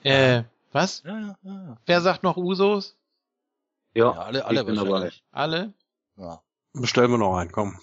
Äh, 0.04 0.44
was? 0.72 1.02
Ja, 1.02 1.20
ja, 1.20 1.36
ja. 1.42 1.78
Wer 1.84 2.00
sagt 2.00 2.22
noch 2.22 2.36
Usos? 2.36 2.96
Ja, 3.94 4.12
alle, 4.12 4.44
alle 4.44 4.60
ich 4.60 4.66
bin 4.66 4.76
dabei. 4.76 5.12
Alle? 5.32 5.74
Ja. 6.16 6.42
Bestellen 6.72 7.10
wir 7.10 7.18
noch 7.18 7.36
einen, 7.36 7.52
komm. 7.52 7.78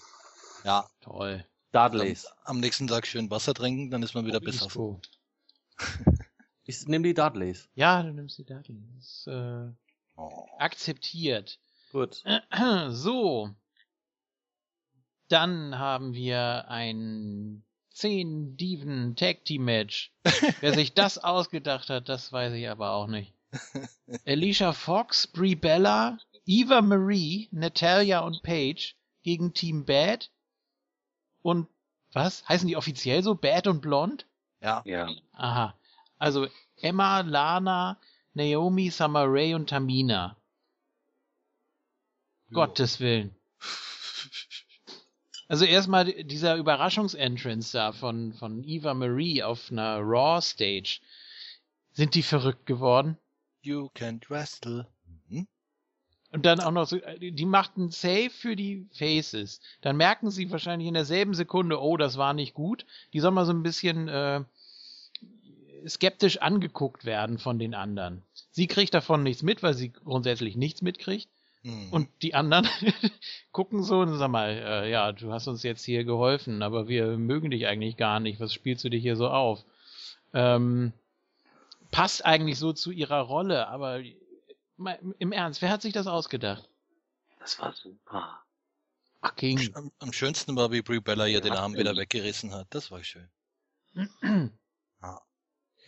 ja. 0.64 0.88
Toll. 1.00 1.44
Dudleys. 1.72 2.26
Am 2.44 2.58
nächsten 2.60 2.88
Tag 2.88 3.06
schön 3.06 3.30
Wasser 3.30 3.54
trinken, 3.54 3.90
dann 3.90 4.02
ist 4.02 4.14
man 4.14 4.26
wieder 4.26 4.40
besser. 4.40 4.64
Disco. 4.66 5.00
Ich 6.64 6.86
nehme 6.86 7.04
die 7.04 7.14
Dudleys. 7.14 7.68
Ja, 7.74 8.00
du 8.02 8.12
nimmst 8.12 8.38
die 8.38 8.46
ist, 8.98 9.26
äh, 9.26 9.70
Oh. 10.16 10.46
akzeptiert. 10.58 11.58
Gut. 11.90 12.22
So. 12.90 13.50
Dann 15.28 15.78
haben 15.78 16.12
wir 16.14 16.68
ein 16.68 17.64
10 17.94 18.56
Diven 18.56 19.16
Tag 19.16 19.44
Team 19.44 19.64
Match. 19.64 20.12
Wer 20.60 20.74
sich 20.74 20.94
das 20.94 21.18
ausgedacht 21.18 21.88
hat, 21.90 22.08
das 22.08 22.32
weiß 22.32 22.52
ich 22.52 22.68
aber 22.68 22.92
auch 22.92 23.06
nicht. 23.08 23.34
Alicia 24.26 24.72
Fox, 24.72 25.26
Brie 25.26 25.56
Bella, 25.56 26.18
Eva 26.50 26.82
Marie, 26.82 27.48
Natalia 27.52 28.18
und 28.20 28.42
Paige 28.42 28.94
gegen 29.22 29.54
Team 29.54 29.84
Bad 29.84 30.32
und 31.42 31.68
was? 32.12 32.42
Heißen 32.48 32.66
die 32.66 32.76
offiziell 32.76 33.22
so? 33.22 33.36
Bad 33.36 33.68
und 33.68 33.80
Blond? 33.80 34.26
Ja. 34.60 34.82
Ja. 34.84 35.08
Aha. 35.30 35.78
Also 36.18 36.48
Emma, 36.80 37.20
Lana, 37.20 38.00
Naomi, 38.34 38.90
Summer 38.90 39.26
Rae 39.28 39.54
und 39.54 39.70
Tamina. 39.70 40.36
Gottes 42.52 42.98
Willen. 42.98 43.32
Also 45.46 45.64
erstmal 45.64 46.06
dieser 46.24 46.56
Überraschungsentrance 46.56 47.72
da 47.72 47.92
von, 47.92 48.32
von 48.34 48.64
Eva 48.64 48.94
Marie 48.94 49.44
auf 49.44 49.70
einer 49.70 50.00
Raw 50.00 50.42
Stage. 50.42 51.00
Sind 51.92 52.16
die 52.16 52.24
verrückt 52.24 52.66
geworden? 52.66 53.18
You 53.62 53.88
can't 53.94 54.28
wrestle. 54.28 54.88
Und 56.32 56.46
dann 56.46 56.60
auch 56.60 56.70
noch 56.70 56.86
so, 56.86 56.98
die 57.18 57.44
machten 57.44 57.90
Save 57.90 58.30
für 58.30 58.54
die 58.54 58.86
Faces. 58.92 59.60
Dann 59.80 59.96
merken 59.96 60.30
sie 60.30 60.50
wahrscheinlich 60.50 60.86
in 60.86 60.94
derselben 60.94 61.34
Sekunde, 61.34 61.80
oh, 61.80 61.96
das 61.96 62.18
war 62.18 62.34
nicht 62.34 62.54
gut. 62.54 62.86
Die 63.12 63.20
soll 63.20 63.32
mal 63.32 63.46
so 63.46 63.52
ein 63.52 63.64
bisschen 63.64 64.08
äh, 64.08 64.42
skeptisch 65.88 66.38
angeguckt 66.38 67.04
werden 67.04 67.38
von 67.38 67.58
den 67.58 67.74
anderen. 67.74 68.22
Sie 68.52 68.68
kriegt 68.68 68.94
davon 68.94 69.24
nichts 69.24 69.42
mit, 69.42 69.62
weil 69.62 69.74
sie 69.74 69.90
grundsätzlich 69.90 70.56
nichts 70.56 70.82
mitkriegt. 70.82 71.28
Mhm. 71.62 71.88
Und 71.90 72.08
die 72.22 72.34
anderen 72.34 72.68
gucken 73.52 73.82
so 73.82 74.00
und 74.00 74.16
sagen 74.16 74.32
mal, 74.32 74.50
äh, 74.50 74.90
ja, 74.90 75.12
du 75.12 75.32
hast 75.32 75.48
uns 75.48 75.62
jetzt 75.64 75.84
hier 75.84 76.04
geholfen, 76.04 76.62
aber 76.62 76.88
wir 76.88 77.18
mögen 77.18 77.50
dich 77.50 77.66
eigentlich 77.66 77.96
gar 77.96 78.20
nicht. 78.20 78.40
Was 78.40 78.54
spielst 78.54 78.84
du 78.84 78.88
dich 78.88 79.02
hier 79.02 79.16
so 79.16 79.28
auf? 79.28 79.64
Ähm, 80.32 80.92
passt 81.90 82.24
eigentlich 82.24 82.58
so 82.58 82.72
zu 82.72 82.92
ihrer 82.92 83.20
Rolle, 83.20 83.68
aber 83.68 84.00
im 85.18 85.32
Ernst, 85.32 85.62
wer 85.62 85.70
hat 85.70 85.82
sich 85.82 85.92
das 85.92 86.06
ausgedacht? 86.06 86.68
Das 87.38 87.58
war 87.58 87.72
super. 87.72 88.42
Ach, 89.22 89.36
King. 89.36 89.70
am, 89.74 89.92
am 89.98 90.12
schönsten 90.12 90.56
war, 90.56 90.72
wie 90.72 90.82
Brie 90.82 91.00
Bella 91.00 91.24
hier 91.24 91.40
den 91.40 91.52
Ja, 91.52 91.60
Arm 91.60 91.74
wieder 91.74 91.96
weggerissen 91.96 92.54
hat. 92.54 92.68
Das 92.70 92.90
war 92.90 93.02
schön. 93.04 93.28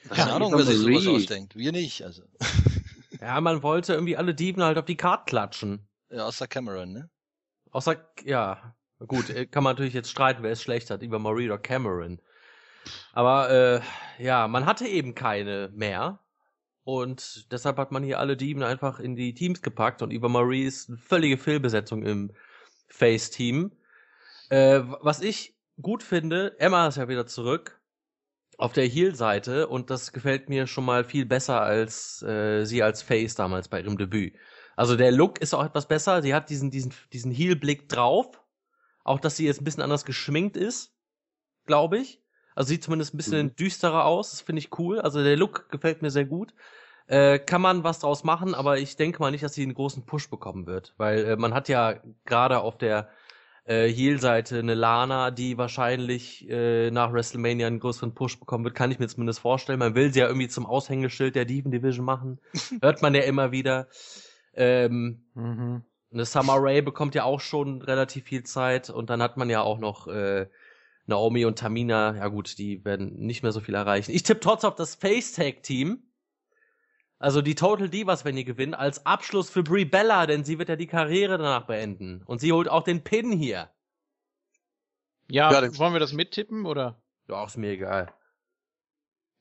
Das 0.09 0.17
Keine 0.19 0.33
Ahnung, 0.33 0.53
wer 0.57 0.65
sich 0.65 0.79
sowas 0.79 1.07
ausdenkt. 1.07 1.57
Wir 1.57 1.73
nicht, 1.73 2.03
also. 2.03 2.23
Ja, 3.21 3.41
man 3.41 3.63
wollte 3.63 3.95
irgendwie 3.95 4.17
alle 4.17 4.35
Dieben 4.35 4.65
halt 4.65 4.79
auf 4.79 4.85
die 4.85 4.97
Karte 4.97 5.27
klatschen. 5.27 5.89
Ja, 6.11 6.27
außer 6.27 6.49
Cameron, 6.49 6.93
ne? 6.93 7.11
Außer, 7.71 8.05
ja, 8.25 8.75
gut, 8.99 9.31
äh, 9.31 9.47
kann 9.47 9.63
man 9.63 9.75
natürlich 9.75 9.95
jetzt 9.95 10.11
streiten, 10.11 10.43
wer 10.43 10.51
es 10.51 10.61
schlechter 10.61 10.95
hat, 10.95 11.03
über 11.03 11.21
Marie 11.21 11.47
oder 11.47 11.59
Cameron. 11.59 12.21
Aber 13.13 13.49
äh, 13.49 13.81
ja, 14.19 14.49
man 14.49 14.67
hatte 14.67 14.89
eben 14.89 15.15
keine 15.15 15.71
mehr. 15.73 16.19
Und 16.85 17.53
deshalb 17.53 17.77
hat 17.77 17.93
man 17.93 18.03
hier 18.03 18.19
alle 18.19 18.37
Dieben 18.37 18.63
einfach 18.63 18.99
in 18.99 19.15
die 19.15 19.35
Teams 19.35 19.63
gepackt 19.63 20.03
und 20.03 20.11
Eva 20.11 20.29
Marie 20.29 20.65
ist 20.65 20.89
eine 20.89 20.99
völlige 20.99 21.39
Fehlbesetzung 21.39 22.03
im 22.03 22.33
Face-Team. 22.89 23.73
Äh, 24.49 24.81
was 25.01 25.21
ich 25.21 25.57
gut 25.81 26.03
finde, 26.03 26.59
Emma 26.59 26.89
ist 26.89 26.97
ja 26.97 27.09
wieder 27.09 27.27
zurück 27.27 27.81
auf 28.59 28.73
der 28.73 28.87
Heel-Seite 28.87 29.69
und 29.69 29.91
das 29.91 30.13
gefällt 30.13 30.49
mir 30.49 30.67
schon 30.67 30.85
mal 30.85 31.05
viel 31.05 31.25
besser 31.25 31.61
als 31.61 32.23
äh, 32.23 32.65
sie 32.65 32.83
als 32.83 33.03
Face 33.03 33.35
damals 33.35 33.69
bei 33.69 33.81
ihrem 33.81 33.97
Debüt. 33.97 34.35
Also 34.77 34.97
der 34.97 35.13
Look 35.13 35.41
ist 35.41 35.55
auch 35.55 35.65
etwas 35.65 35.87
besser. 35.87 36.23
Sie 36.23 36.35
hat 36.35 36.51
diesen, 36.51 36.71
diesen, 36.71 36.95
diesen 37.13 37.31
Heel-Blick 37.31 37.89
drauf. 37.89 38.41
Auch, 39.05 39.21
dass 39.21 39.37
sie 39.37 39.47
jetzt 39.47 39.61
ein 39.61 39.65
bisschen 39.65 39.83
anders 39.83 40.05
geschminkt 40.05 40.57
ist, 40.57 40.95
glaube 41.67 41.99
ich. 41.99 42.22
Also 42.55 42.69
sieht 42.69 42.85
zumindest 42.85 43.15
ein 43.15 43.17
bisschen 43.17 43.47
mhm. 43.47 43.57
düsterer 43.57 44.05
aus. 44.05 44.31
Das 44.31 44.41
finde 44.41 44.61
ich 44.61 44.79
cool. 44.79 45.01
Also 45.01 45.23
der 45.23 45.37
Look 45.37 45.69
gefällt 45.71 46.03
mir 46.03 46.11
sehr 46.11 46.25
gut. 46.25 46.55
Äh, 47.07 47.39
kann 47.39 47.61
man 47.61 47.85
was 47.85 47.99
draus 47.99 48.25
machen, 48.25 48.55
aber 48.55 48.79
ich 48.79 48.97
denke 48.97 49.21
mal 49.21 49.31
nicht, 49.31 49.43
dass 49.43 49.55
sie 49.55 49.63
einen 49.63 49.75
großen 49.75 50.07
Push 50.07 50.31
bekommen 50.31 50.67
wird. 50.67 50.95
Weil 50.97 51.25
äh, 51.25 51.37
man 51.37 51.53
hat 51.55 51.69
ja 51.69 51.97
gerade 52.25 52.61
auf 52.61 52.79
der 52.79 53.09
äh, 53.65 53.89
Heel-Seite 53.89 54.59
eine 54.59 54.75
Lana, 54.75 55.31
die 55.31 55.59
wahrscheinlich 55.59 56.49
äh, 56.49 56.91
nach 56.91 57.13
WrestleMania 57.13 57.67
einen 57.67 57.81
größeren 57.81 58.15
Push 58.15 58.39
bekommen 58.41 58.65
wird, 58.65 58.75
kann 58.75 58.91
ich 58.91 58.99
mir 58.99 59.09
zumindest 59.09 59.41
vorstellen. 59.41 59.79
Man 59.79 59.95
will 59.95 60.13
sie 60.13 60.21
ja 60.21 60.27
irgendwie 60.27 60.49
zum 60.49 60.67
Aushängeschild 60.67 61.35
der 61.35 61.45
Diven 61.45 61.71
Division 61.71 62.05
machen. 62.05 62.41
Hört 62.81 63.03
man 63.03 63.15
ja 63.15 63.23
immer 63.23 63.53
wieder. 63.53 63.89
Ähm, 64.55 65.25
mhm. 65.35 65.85
Eine 66.13 66.25
Summer 66.25 66.57
Ray 66.59 66.83
bekommt 66.83 67.15
ja 67.15 67.25
auch 67.25 67.41
schon 67.41 67.81
relativ 67.83 68.25
viel 68.25 68.43
Zeit 68.43 68.91
und 68.91 69.09
dann 69.11 69.23
hat 69.23 69.37
man 69.37 69.49
ja 69.49 69.63
auch 69.63 69.79
noch 69.79 70.09
äh, 70.09 70.47
Naomi 71.07 71.45
und 71.45 71.59
Tamina. 71.59 72.17
Ja 72.17 72.29
gut, 72.29 72.59
die 72.59 72.85
werden 72.85 73.17
nicht 73.19 73.43
mehr 73.43 73.53
so 73.53 73.61
viel 73.61 73.75
erreichen. 73.75 74.13
Ich 74.13 74.23
tippe 74.23 74.41
trotzdem 74.41 74.71
auf 74.71 74.77
das 74.77 74.95
Face 74.95 75.33
Tag 75.33 75.63
Team. 75.63 76.03
Also 77.19 77.41
die 77.41 77.55
Total 77.55 77.89
Divas, 77.89 78.25
wenn 78.25 78.35
die 78.35 78.45
gewinnen, 78.45 78.75
als 78.75 79.07
Abschluss 79.07 79.49
für 79.49 79.63
Brie 79.63 79.85
Bella, 79.85 80.27
denn 80.27 80.45
sie 80.45 80.59
wird 80.59 80.69
ja 80.69 80.77
die 80.77 80.89
Karriere 80.89 81.39
danach 81.39 81.67
beenden. 81.67 82.23
Und 82.25 82.41
sie 82.41 82.53
holt 82.53 82.69
auch 82.69 82.83
den 82.83 83.05
Pin 83.05 83.31
hier. 83.31 83.71
Ja, 85.31 85.53
ja 85.53 85.79
wollen 85.79 85.93
wir 85.93 86.01
das 86.01 86.13
mittippen 86.13 86.67
oder? 86.67 87.01
Ja, 87.29 87.45
ist 87.45 87.57
mir 87.57 87.71
egal. 87.71 88.13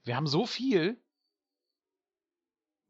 Wir 0.04 0.16
haben 0.16 0.28
so 0.28 0.46
viel. 0.46 1.02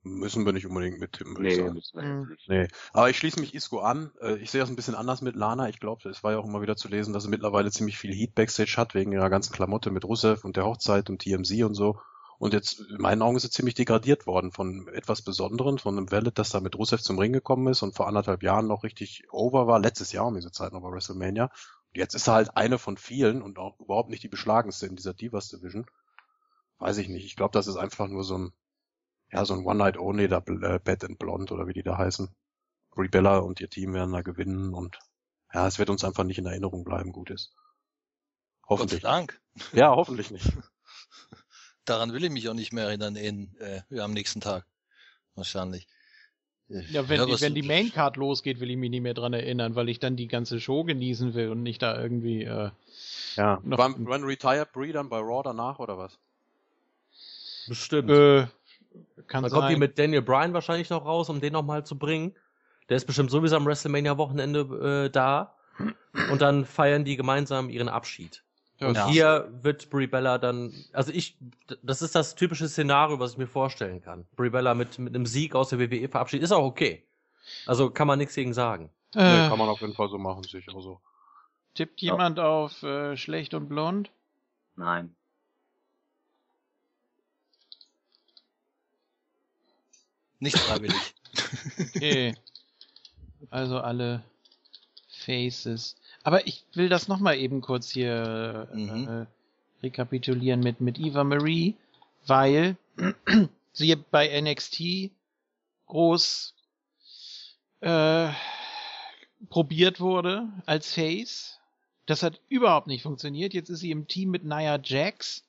Müssen 0.04 0.46
wir 0.48 0.54
nicht 0.54 0.66
unbedingt 0.66 1.00
mittippen, 1.00 1.36
würde 1.36 1.44
nee, 1.44 1.50
ich 1.50 1.58
sagen. 1.58 1.74
Müssen 1.74 2.02
wir 2.02 2.04
mhm. 2.04 2.38
Nee. 2.48 2.68
Aber 2.92 3.10
ich 3.10 3.18
schließe 3.18 3.40
mich 3.40 3.54
Isco 3.54 3.80
an. 3.80 4.12
Äh, 4.20 4.38
ich 4.38 4.50
sehe 4.50 4.60
das 4.60 4.70
ein 4.70 4.76
bisschen 4.76 4.96
anders 4.96 5.22
mit 5.22 5.36
Lana. 5.36 5.70
Ich 5.70 5.80
glaube, 5.80 6.10
es 6.10 6.24
war 6.24 6.32
ja 6.32 6.40
auch 6.40 6.46
immer 6.46 6.62
wieder 6.62 6.76
zu 6.76 6.88
lesen, 6.88 7.14
dass 7.14 7.24
sie 7.24 7.30
mittlerweile 7.30 7.70
ziemlich 7.70 8.00
viel 8.00 8.14
Heat 8.14 8.34
Backstage 8.34 8.74
hat, 8.78 8.96
wegen 8.96 9.12
ihrer 9.12 9.30
ganzen 9.30 9.54
Klamotte 9.54 9.92
mit 9.92 10.04
Rusev 10.04 10.44
und 10.44 10.58
der 10.58 10.66
Hochzeit 10.66 11.10
und 11.12 11.22
TMZ 11.22 11.52
und 11.64 11.76
so. 11.76 12.00
Und 12.40 12.54
jetzt, 12.54 12.80
in 12.80 13.00
meinen 13.00 13.22
Augen 13.22 13.36
ist 13.36 13.44
sie 13.44 13.52
ziemlich 13.52 13.76
degradiert 13.76 14.26
worden 14.26 14.52
von 14.52 14.88
etwas 14.88 15.22
Besonderen, 15.22 15.78
von 15.78 15.96
einem 15.96 16.12
Wallet, 16.12 16.40
das 16.40 16.50
da 16.50 16.60
mit 16.60 16.76
Rusev 16.76 17.04
zum 17.04 17.20
Ring 17.20 17.34
gekommen 17.34 17.68
ist 17.68 17.84
und 17.84 17.96
vor 17.96 18.08
anderthalb 18.08 18.42
Jahren 18.42 18.66
noch 18.66 18.84
richtig 18.84 19.26
over 19.30 19.68
war, 19.68 19.78
letztes 19.78 20.12
Jahr 20.12 20.26
um 20.26 20.34
diese 20.34 20.52
Zeit 20.52 20.74
noch 20.74 20.82
bei 20.82 20.90
WrestleMania. 20.90 21.44
Und 21.44 21.98
jetzt 21.98 22.16
ist 22.16 22.28
er 22.28 22.34
halt 22.34 22.58
eine 22.58 22.80
von 22.80 22.98
vielen 22.98 23.44
und 23.44 23.60
auch 23.60 23.80
überhaupt 23.80 24.10
nicht 24.10 24.24
die 24.24 24.28
beschlagenste 24.28 24.88
in 24.88 24.96
dieser 24.96 25.14
Divas 25.14 25.50
Division. 25.50 25.86
Weiß 26.80 26.98
ich 26.98 27.10
nicht. 27.10 27.26
Ich 27.26 27.36
glaube, 27.36 27.52
das 27.52 27.68
ist 27.68 27.76
einfach 27.76 28.08
nur 28.08 28.24
so 28.24 28.40
ein 28.40 28.54
ja, 29.32 29.46
so 29.46 29.54
ein 29.54 29.66
One-Night-Only, 29.66 30.28
da 30.28 30.38
äh, 30.38 30.80
Bad 30.80 31.04
and 31.04 31.20
Blonde 31.20 31.54
oder 31.54 31.68
wie 31.68 31.74
die 31.74 31.84
da 31.84 31.98
heißen. 31.98 32.30
Rebella 32.98 33.38
und 33.38 33.62
ihr 33.62 33.70
Team 33.70 33.94
werden 33.94 34.14
da 34.14 34.22
gewinnen 34.22 34.74
und 34.74 35.00
ja, 35.54 35.68
es 35.68 35.80
wird 35.80 35.90
uns 35.90 36.04
einfach 36.04 36.24
nicht 36.24 36.38
in 36.38 36.46
Erinnerung 36.46 36.84
bleiben, 36.84 37.12
gut 37.12 37.30
ist. 37.30 37.54
Hoffentlich. 38.68 39.02
Gott 39.02 39.10
sei 39.12 39.18
Dank. 39.18 39.42
Ja, 39.74 39.96
hoffentlich 39.96 40.32
nicht. 40.32 40.46
Daran 41.86 42.14
will 42.14 42.24
ich 42.24 42.32
mich 42.32 42.48
auch 42.48 42.54
nicht 42.54 42.74
mehr 42.74 42.86
erinnern 42.86 43.16
in, 43.16 43.56
äh, 43.60 44.00
am 44.00 44.12
nächsten 44.12 44.40
Tag. 44.40 44.66
Wahrscheinlich. 45.36 45.88
Ja, 46.68 47.10
wenn, 47.10 47.18
ja, 47.18 47.26
die, 47.26 47.42
wenn 47.42 47.54
die 47.54 47.64
Maincard 47.64 48.16
losgeht, 48.16 48.62
will 48.62 48.70
ich 48.70 48.78
mich 48.78 48.90
nicht 48.90 49.02
mehr 49.02 49.14
dran 49.14 49.34
erinnern, 49.34 49.76
weil 49.76 49.90
ich 49.90 50.00
dann 50.00 50.16
die 50.16 50.28
ganze 50.28 50.62
Show 50.62 50.86
genießen 50.86 51.34
will 51.34 51.50
und 51.50 51.64
nicht 51.64 51.82
da 51.82 52.02
irgendwie. 52.02 52.44
Äh, 52.44 52.72
ja. 53.36 53.60
Noch 53.64 53.78
wann, 53.78 53.96
wann 54.08 54.24
retired 54.24 54.72
Brie 54.72 54.94
dann 54.94 55.10
bei 55.10 55.18
Raw 55.18 55.42
danach 55.44 55.80
oder 55.80 55.98
was? 55.98 56.18
Bestimmt. 57.68 58.10
Äh, 58.10 58.48
kann 59.28 59.44
Dann 59.44 59.52
sein. 59.52 59.60
kommt 59.60 59.72
die 59.72 59.78
mit 59.78 59.98
Daniel 59.98 60.22
Bryan 60.22 60.54
wahrscheinlich 60.54 60.90
noch 60.90 61.06
raus, 61.06 61.30
um 61.30 61.40
den 61.40 61.54
nochmal 61.54 61.86
zu 61.86 61.98
bringen. 61.98 62.36
Der 62.90 62.98
ist 62.98 63.06
bestimmt 63.06 63.32
sowieso 63.32 63.56
am 63.56 63.66
WrestleMania-Wochenende 63.66 65.06
äh, 65.06 65.10
da. 65.10 65.56
Und 66.30 66.42
dann 66.42 66.66
feiern 66.66 67.06
die 67.06 67.16
gemeinsam 67.16 67.70
ihren 67.70 67.90
Abschied. 67.90 68.44
Und 68.82 68.96
ja. 68.96 69.08
hier 69.08 69.50
wird 69.62 69.90
Brie 69.90 70.08
Bella 70.08 70.38
dann, 70.38 70.74
also 70.92 71.12
ich, 71.12 71.38
das 71.84 72.02
ist 72.02 72.16
das 72.16 72.36
typische 72.36 72.68
Szenario, 72.68 73.20
was 73.20 73.34
ich 73.34 73.38
mir 73.38 73.48
vorstellen 73.48 74.02
kann. 74.02 74.26
Brie 74.36 74.50
Bella 74.50 74.74
mit, 74.74 74.98
mit 74.98 75.14
einem 75.14 75.28
Sieg 75.28 75.54
aus 75.54 75.70
der 75.70 75.80
WWE 75.80 76.10
verabschiedet, 76.10 76.44
ist 76.44 76.52
auch 76.52 76.66
okay. 76.66 77.06
Also 77.68 77.92
kann 77.92 78.08
man 78.08 78.18
nichts 78.18 78.34
gegen 78.34 78.54
sagen. 78.54 78.90
Äh, 79.16 79.44
nee, 79.44 79.50
kann 79.50 79.60
man 79.60 79.70
auf 79.70 79.82
jeden 79.82 79.94
Fall 79.94 80.10
so 80.10 80.18
machen, 80.18 80.44
sicher 80.44 80.72
so. 80.80 81.00
Tippt 81.76 82.02
jemand 82.02 82.40
ja. 82.40 82.46
auf 82.46 82.82
äh, 82.84 83.16
schlecht 83.18 83.54
und 83.54 83.70
blond? 83.70 84.12
Nein. 84.76 85.16
Nicht 90.42 90.58
freiwillig. 90.58 91.14
okay. 91.96 92.36
Also 93.52 93.80
alle 93.80 94.24
Faces. 95.08 95.96
Aber 96.24 96.48
ich 96.48 96.66
will 96.74 96.90
das 96.90 97.08
nochmal 97.08 97.38
eben 97.38 97.62
kurz 97.62 97.92
hier 97.92 98.68
mhm. 98.74 99.08
äh, 99.08 99.26
rekapitulieren 99.84 100.60
mit, 100.60 100.82
mit 100.82 101.00
Eva 101.00 101.24
Marie, 101.24 101.76
weil 102.26 102.76
sie 103.72 103.96
bei 103.96 104.42
NXT 104.42 105.12
groß 105.86 106.56
äh, 107.82 108.30
probiert 109.50 110.00
wurde 110.00 110.50
als 110.66 110.92
Face. 110.92 111.60
Das 112.08 112.24
hat 112.24 112.42
überhaupt 112.50 112.88
nicht 112.88 113.04
funktioniert. 113.04 113.54
Jetzt 113.54 113.70
ist 113.70 113.82
sie 113.82 113.92
im 113.92 114.08
Team 114.08 114.32
mit 114.32 114.44
Nia 114.44 114.80
Jax 114.84 115.44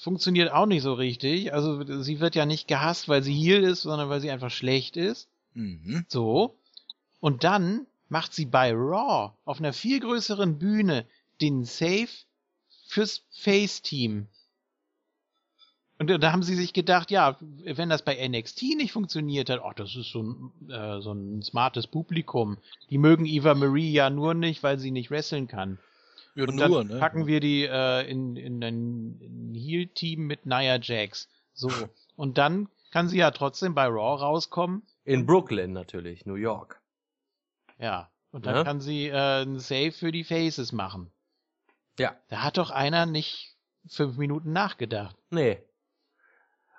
funktioniert 0.00 0.50
auch 0.50 0.66
nicht 0.66 0.82
so 0.82 0.94
richtig. 0.94 1.52
Also 1.52 2.02
sie 2.02 2.20
wird 2.20 2.34
ja 2.34 2.46
nicht 2.46 2.66
gehasst, 2.66 3.08
weil 3.08 3.22
sie 3.22 3.34
Heal 3.34 3.62
ist, 3.62 3.82
sondern 3.82 4.08
weil 4.08 4.20
sie 4.20 4.30
einfach 4.30 4.50
schlecht 4.50 4.96
ist. 4.96 5.28
Mhm. 5.54 6.06
So. 6.08 6.56
Und 7.20 7.44
dann 7.44 7.86
macht 8.08 8.32
sie 8.32 8.46
bei 8.46 8.72
Raw 8.72 9.32
auf 9.44 9.60
einer 9.60 9.72
viel 9.72 10.00
größeren 10.00 10.58
Bühne 10.58 11.06
den 11.40 11.64
Save 11.64 12.08
fürs 12.86 13.22
Face-Team. 13.30 14.26
Und 15.98 16.08
da 16.08 16.32
haben 16.32 16.42
sie 16.42 16.54
sich 16.54 16.72
gedacht, 16.72 17.10
ja, 17.10 17.36
wenn 17.40 17.90
das 17.90 18.02
bei 18.02 18.26
NXT 18.26 18.62
nicht 18.78 18.92
funktioniert 18.92 19.50
hat, 19.50 19.60
ach, 19.62 19.74
das 19.74 19.94
ist 19.96 20.10
so 20.10 20.22
ein, 20.22 20.70
äh, 20.70 21.02
so 21.02 21.12
ein 21.12 21.42
smartes 21.42 21.86
Publikum. 21.86 22.56
Die 22.88 22.96
mögen 22.96 23.26
Eva 23.26 23.54
Marie 23.54 23.92
ja 23.92 24.08
nur 24.08 24.32
nicht, 24.32 24.62
weil 24.62 24.78
sie 24.78 24.92
nicht 24.92 25.10
wresteln 25.10 25.46
kann. 25.46 25.78
Ja, 26.34 26.44
und 26.44 26.56
nur, 26.56 26.84
dann 26.84 26.86
ne? 26.88 26.98
packen 26.98 27.26
wir 27.26 27.40
die 27.40 27.64
äh, 27.64 28.08
in, 28.08 28.36
in 28.36 28.62
ein 28.62 29.54
Heal-Team 29.54 30.26
mit 30.26 30.46
Nia 30.46 30.78
Jax. 30.80 31.28
So. 31.52 31.70
und 32.16 32.38
dann 32.38 32.68
kann 32.90 33.08
sie 33.08 33.18
ja 33.18 33.30
trotzdem 33.30 33.74
bei 33.74 33.86
Raw 33.86 34.20
rauskommen. 34.20 34.82
In 35.04 35.26
Brooklyn 35.26 35.72
natürlich, 35.72 36.26
New 36.26 36.34
York. 36.34 36.80
Ja. 37.78 38.10
Und 38.32 38.46
dann 38.46 38.56
ja? 38.56 38.64
kann 38.64 38.80
sie 38.80 39.08
äh, 39.08 39.42
ein 39.42 39.58
Save 39.58 39.92
für 39.92 40.12
die 40.12 40.24
Faces 40.24 40.72
machen. 40.72 41.10
Ja. 41.98 42.14
Da 42.28 42.42
hat 42.42 42.58
doch 42.58 42.70
einer 42.70 43.06
nicht 43.06 43.56
fünf 43.88 44.16
Minuten 44.16 44.52
nachgedacht. 44.52 45.16
Nee. 45.30 45.62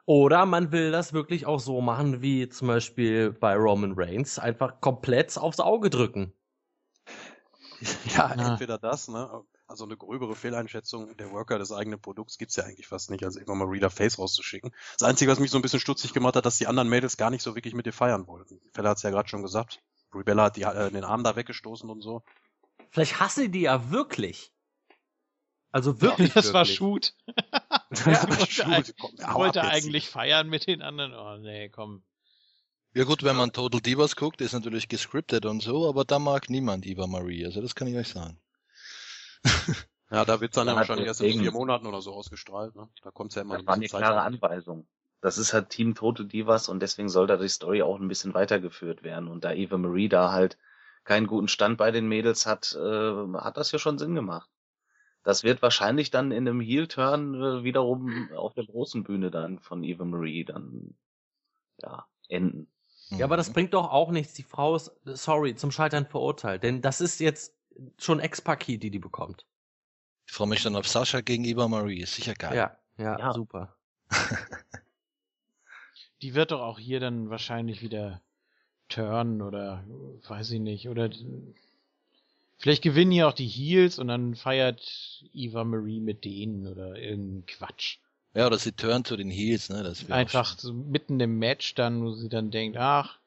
Oder 0.06 0.46
man 0.46 0.72
will 0.72 0.92
das 0.92 1.14
wirklich 1.14 1.46
auch 1.46 1.60
so 1.60 1.82
machen, 1.82 2.22
wie 2.22 2.50
zum 2.50 2.68
Beispiel 2.68 3.32
bei 3.32 3.56
Roman 3.56 3.94
Reigns, 3.96 4.40
einfach 4.40 4.82
komplett 4.82 5.38
aufs 5.38 5.60
Auge 5.60 5.90
drücken. 5.90 6.34
Ja, 8.15 8.36
ja, 8.36 8.52
entweder 8.52 8.78
das, 8.78 9.08
ne? 9.08 9.44
Also 9.67 9.86
eine 9.86 9.96
gröbere 9.96 10.36
Fehleinschätzung 10.36 11.15
der 11.17 11.32
Worker 11.32 11.58
des 11.58 11.72
eigenen 11.72 12.02
Produkts 12.02 12.38
gibt's 12.38 12.56
ja 12.58 12.65
eigentlich 12.65 12.88
fast 12.88 13.10
nicht, 13.10 13.24
als 13.24 13.38
immer 13.38 13.56
mal 13.56 13.67
Reader 13.67 13.89
Face 13.89 14.20
rauszuschicken. 14.20 14.72
Das 15.00 15.08
Einzige, 15.08 15.32
was 15.32 15.39
mich 15.39 15.50
so 15.50 15.58
ein 15.58 15.62
bisschen 15.62 15.80
stutzig 15.80 16.13
gemacht 16.13 16.36
hat, 16.36 16.46
dass 16.46 16.58
die 16.58 16.67
anderen 16.67 16.89
Mädels 16.89 17.17
gar 17.17 17.30
nicht 17.30 17.41
so 17.41 17.56
wirklich 17.56 17.74
mit 17.74 17.86
dir 17.86 17.94
feiern 17.94 18.28
wollten. 18.28 18.60
Fella 18.74 18.89
hat's 18.89 19.04
ja 19.04 19.10
gerade 19.10 19.30
schon 19.30 19.41
gesagt. 19.41 19.82
Rebella 20.13 20.46
hat 20.46 20.58
die, 20.58 20.63
äh, 20.63 20.91
den 20.91 21.06
Arm 21.06 21.24
da 21.24 21.36
weggestoßen 21.36 21.89
und 21.89 22.02
so. 22.02 22.24
Vielleicht 22.89 23.20
hassen 23.20 23.44
die 23.46 23.52
die 23.52 23.62
ja 23.62 23.89
wirklich. 23.91 24.54
Also 25.72 26.02
wirklich. 26.02 26.30
Ja, 26.36 26.41
das 26.41 26.54
wirklich. 26.54 26.54
war 26.54 26.65
Shoot. 26.65 27.15
ja, 28.06 28.67
wollte, 28.67 28.94
komm, 29.00 29.12
wollte 29.36 29.62
eigentlich 29.63 30.10
feiern 30.10 30.50
mit 30.50 30.67
den 30.67 30.82
anderen. 30.82 31.13
Oh 31.13 31.38
nee, 31.38 31.70
komm. 31.70 32.04
Ja 32.93 33.06
gut, 33.06 33.23
wenn 33.23 33.38
man 33.38 33.54
Total 33.54 33.80
Divas 33.80 34.17
guckt, 34.17 34.41
ist 34.41 34.51
natürlich 34.54 34.89
gescriptet 34.89 35.45
und 35.45 35.62
so, 35.62 35.88
aber 35.88 36.04
da 36.04 36.19
mag 36.19 36.49
niemand 36.49 36.86
Eva 36.86 37.08
Marie, 37.08 37.45
also 37.45 37.62
das 37.62 37.73
kann 37.73 37.88
ich 37.88 37.95
euch 37.95 38.10
sagen. 38.10 38.38
ja, 40.12 40.25
da 40.25 40.41
wird's 40.41 40.56
dann 40.56 40.67
ja 40.67 40.75
wahrscheinlich 40.75 41.08
erst 41.08 41.21
in 41.21 41.39
vier 41.39 41.51
Monaten 41.54 41.88
oder 41.88 42.01
so 42.01 42.13
ausgestrahlt, 42.13 42.75
ne? 42.75 42.89
Da 43.01 43.12
kommt's 43.12 43.36
ja 43.36 43.43
immer 43.43 43.58
Das 43.58 43.65
war 43.65 43.75
eine 43.75 43.88
Zeit 43.88 44.01
klare 44.01 44.21
an. 44.21 44.34
Anweisung. 44.34 44.88
Das 45.21 45.38
ist 45.38 45.54
halt 45.54 45.69
Team 45.69 45.95
Total 45.95 46.25
Divas 46.25 46.67
und 46.67 46.82
deswegen 46.82 47.08
soll 47.08 47.27
da 47.27 47.38
die 47.38 47.47
Story 47.47 47.82
auch 47.82 47.99
ein 47.99 48.08
bisschen 48.08 48.34
weitergeführt 48.34 49.04
werden. 49.04 49.30
Und 49.30 49.43
da 49.43 49.54
Eva 49.54 49.77
Marie 49.77 50.10
da 50.10 50.32
halt 50.32 50.58
keinen 51.04 51.27
guten 51.27 51.47
Stand 51.47 51.77
bei 51.77 51.91
den 51.91 52.08
Mädels 52.08 52.45
hat, 52.45 52.75
äh, 52.75 53.34
hat 53.38 53.56
das 53.56 53.71
ja 53.71 53.80
schon 53.80 53.99
Sinn 53.99 54.15
gemacht. 54.15 54.49
Das 55.23 55.43
wird 55.43 55.62
wahrscheinlich 55.62 56.10
dann 56.10 56.32
in 56.32 56.47
einem 56.47 56.60
Heel-Turn 56.60 57.36
äh, 57.36 57.63
wiederum 57.63 58.32
auf 58.36 58.56
der 58.56 58.65
großen 58.65 59.04
Bühne 59.04 59.30
dann 59.30 59.60
von 59.60 59.84
Eva 59.84 60.04
Marie 60.04 60.43
dann 60.43 60.95
ja 61.77 62.06
enden. 62.27 62.71
Ja, 63.12 63.26
aber 63.26 63.38
das 63.38 63.50
mhm. 63.50 63.54
bringt 63.54 63.74
doch 63.74 63.91
auch 63.91 64.12
nichts. 64.12 64.34
Die 64.34 64.43
Frau 64.43 64.76
ist, 64.76 64.91
sorry, 65.06 65.56
zum 65.56 65.71
Scheitern 65.71 66.06
verurteilt. 66.06 66.63
Denn 66.63 66.82
das 66.82 67.02
ist 67.02 67.19
jetzt 67.19 67.54
schon 67.97 68.19
Ex-Paki, 68.19 68.78
die 68.78 68.91
die 68.91 69.00
bekommt. 69.00 69.45
Ich 70.26 70.34
freue 70.34 70.47
mich 70.47 70.63
dann 70.63 70.76
auf 70.76 70.88
Sascha 70.88 71.21
gegenüber 71.21 71.67
Marie. 71.67 72.02
Ist 72.02 72.15
sicher 72.15 72.34
geil. 72.34 72.56
Ja, 72.56 72.78
ja, 72.97 73.19
ja. 73.19 73.34
super. 73.34 73.76
die 76.21 76.34
wird 76.34 76.52
doch 76.52 76.62
auch 76.62 76.80
hier 76.80 77.00
dann 77.00 77.30
wahrscheinlich 77.30 77.82
wieder 77.82 78.21
turn 78.88 79.41
oder 79.41 79.84
weiß 80.28 80.52
ich 80.52 80.60
nicht. 80.60 80.88
Oder 80.88 81.10
Vielleicht 82.62 82.84
gewinnen 82.84 83.10
hier 83.10 83.28
auch 83.28 83.34
die 83.34 83.47
Heels 83.47 83.97
und 83.97 84.08
dann 84.08 84.36
feiert 84.36 85.24
Eva 85.34 85.63
Marie 85.63 86.00
mit 86.00 86.26
denen 86.26 86.67
oder 86.67 86.95
irgendein 86.95 87.47
Quatsch. 87.47 87.97
Ja, 88.34 88.48
oder 88.48 88.58
sie 88.58 88.72
turn 88.72 89.04
zu 89.04 89.17
den 89.17 89.30
Heels, 89.30 89.70
ne? 89.70 89.84
Das 89.84 90.10
Einfach 90.10 90.58
so 90.58 90.74
mitten 90.74 91.20
im 91.20 91.38
Match 91.38 91.76
dann, 91.76 92.02
wo 92.04 92.12
sie 92.13 92.30
dann 92.30 92.50
denkt, 92.52 92.78
ach, 92.78 93.20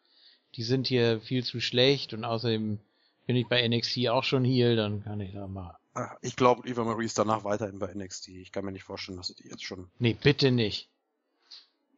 die 0.57 0.63
sind 0.63 0.87
hier 0.87 1.21
viel 1.21 1.45
zu 1.45 1.61
schlecht 1.61 2.15
und 2.15 2.25
außerdem 2.25 2.79
bin 3.27 3.37
ich 3.37 3.47
bei 3.49 3.67
NXT 3.67 4.09
auch 4.09 4.25
schon 4.25 4.45
Heel, 4.45 4.77
dann 4.77 5.03
kann 5.05 5.21
ich 5.21 5.33
da 5.33 5.47
mal. 5.47 5.77
Ah, 5.95 6.17
Ich 6.23 6.37
glaube, 6.37 6.69
Eva 6.69 6.85
Marie 6.85 7.05
ist 7.07 7.19
danach 7.19 7.45
weiterhin 7.45 7.79
bei 7.79 7.93
NXT. 7.95 8.29
Ich 8.29 8.53
kann 8.53 8.65
mir 8.65 8.73
nicht 8.73 8.85
vorstellen, 8.85 9.17
dass 9.19 9.29
sie 9.29 9.35
die 9.35 9.49
jetzt 9.49 9.65
schon. 9.65 9.89
Nee, 9.99 10.17
bitte 10.21 10.51
nicht. 10.51 10.89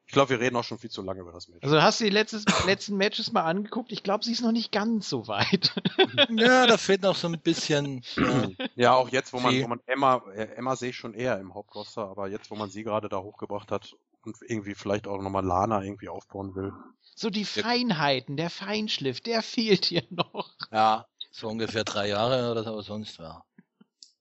Ich 0.06 0.12
glaube, 0.12 0.30
wir 0.30 0.40
reden 0.40 0.54
auch 0.54 0.64
schon 0.64 0.78
viel 0.78 0.90
zu 0.90 1.02
lange 1.02 1.20
über 1.20 1.32
das 1.32 1.48
Match. 1.48 1.64
Also 1.64 1.82
hast 1.82 2.00
du 2.00 2.04
die 2.04 2.10
letztes, 2.10 2.44
letzten 2.66 2.96
Matches 2.96 3.32
mal 3.32 3.42
angeguckt? 3.42 3.90
Ich 3.90 4.04
glaube, 4.04 4.24
sie 4.24 4.32
ist 4.32 4.40
noch 4.40 4.52
nicht 4.52 4.70
ganz 4.70 5.08
so 5.08 5.26
weit. 5.26 5.72
Ja, 6.30 6.66
da 6.66 6.76
fehlt 6.76 7.02
noch 7.02 7.16
so 7.16 7.28
ein 7.28 7.40
bisschen. 7.40 8.02
Ja. 8.16 8.48
Ja, 8.76 8.94
auch 8.94 9.08
jetzt, 9.08 9.32
wo 9.32 9.40
man, 9.40 9.60
wo 9.62 9.68
man 9.68 9.80
Emma, 9.86 10.22
äh, 10.34 10.54
Emma 10.56 10.76
sehe 10.76 10.90
ich 10.90 10.96
schon 10.96 11.14
eher 11.14 11.38
im 11.40 11.54
Hauptroster, 11.54 12.06
aber 12.08 12.28
jetzt, 12.28 12.50
wo 12.50 12.56
man 12.56 12.70
sie 12.70 12.84
gerade 12.84 13.08
da 13.08 13.18
hochgebracht 13.18 13.70
hat 13.72 13.94
und 14.22 14.36
irgendwie 14.42 14.74
vielleicht 14.74 15.08
auch 15.08 15.20
nochmal 15.20 15.44
Lana 15.44 15.82
irgendwie 15.82 16.08
aufbauen 16.08 16.54
will. 16.54 16.72
So 17.14 17.30
die 17.30 17.44
Feinheiten, 17.44 18.36
der 18.36 18.50
Feinschliff, 18.50 19.20
der 19.20 19.42
fehlt 19.42 19.86
hier 19.86 20.04
noch. 20.10 20.54
ja, 20.70 21.06
so 21.30 21.48
ungefähr 21.48 21.84
drei 21.84 22.08
Jahre 22.08 22.50
oder 22.50 22.64
so, 22.64 22.70
aber 22.70 22.82
sonst 22.82 23.18
ja. 23.18 23.42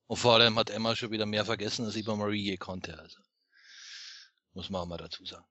Und 0.08 0.18
vor 0.18 0.36
allem 0.36 0.58
hat 0.58 0.70
Emma 0.70 0.96
schon 0.96 1.12
wieder 1.12 1.26
mehr 1.26 1.46
vergessen, 1.46 1.86
als 1.86 1.96
Eva 1.96 2.16
Marie 2.16 2.42
je 2.42 2.58
konnte. 2.58 2.98
Also. 2.98 3.20
Muss 4.54 4.70
man 4.70 4.82
auch 4.82 4.88
mal 4.88 4.98
dazu 4.98 5.26
sagen. 5.26 5.46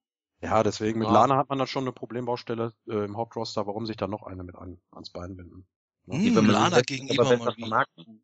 Ja, 0.44 0.62
deswegen 0.62 0.98
mit 0.98 1.08
Ja. 1.08 1.14
Lana 1.14 1.36
hat 1.36 1.48
man 1.48 1.58
dann 1.58 1.66
schon 1.66 1.84
eine 1.84 1.92
Problembaustelle 1.92 2.72
äh, 2.86 3.04
im 3.04 3.16
Hauptroster, 3.16 3.66
warum 3.66 3.86
sich 3.86 3.96
da 3.96 4.06
noch 4.06 4.22
eine 4.22 4.44
mit 4.44 4.54
an, 4.56 4.80
ans 4.90 5.10
Bein 5.10 5.36
binden. 5.36 5.66
Hm, 6.06 6.34
Marie 6.34 6.52
Lana 6.52 6.80
gegen 6.82 7.08
besser 7.08 7.38
Marie. 7.38 7.60
vermarkten. 7.60 8.22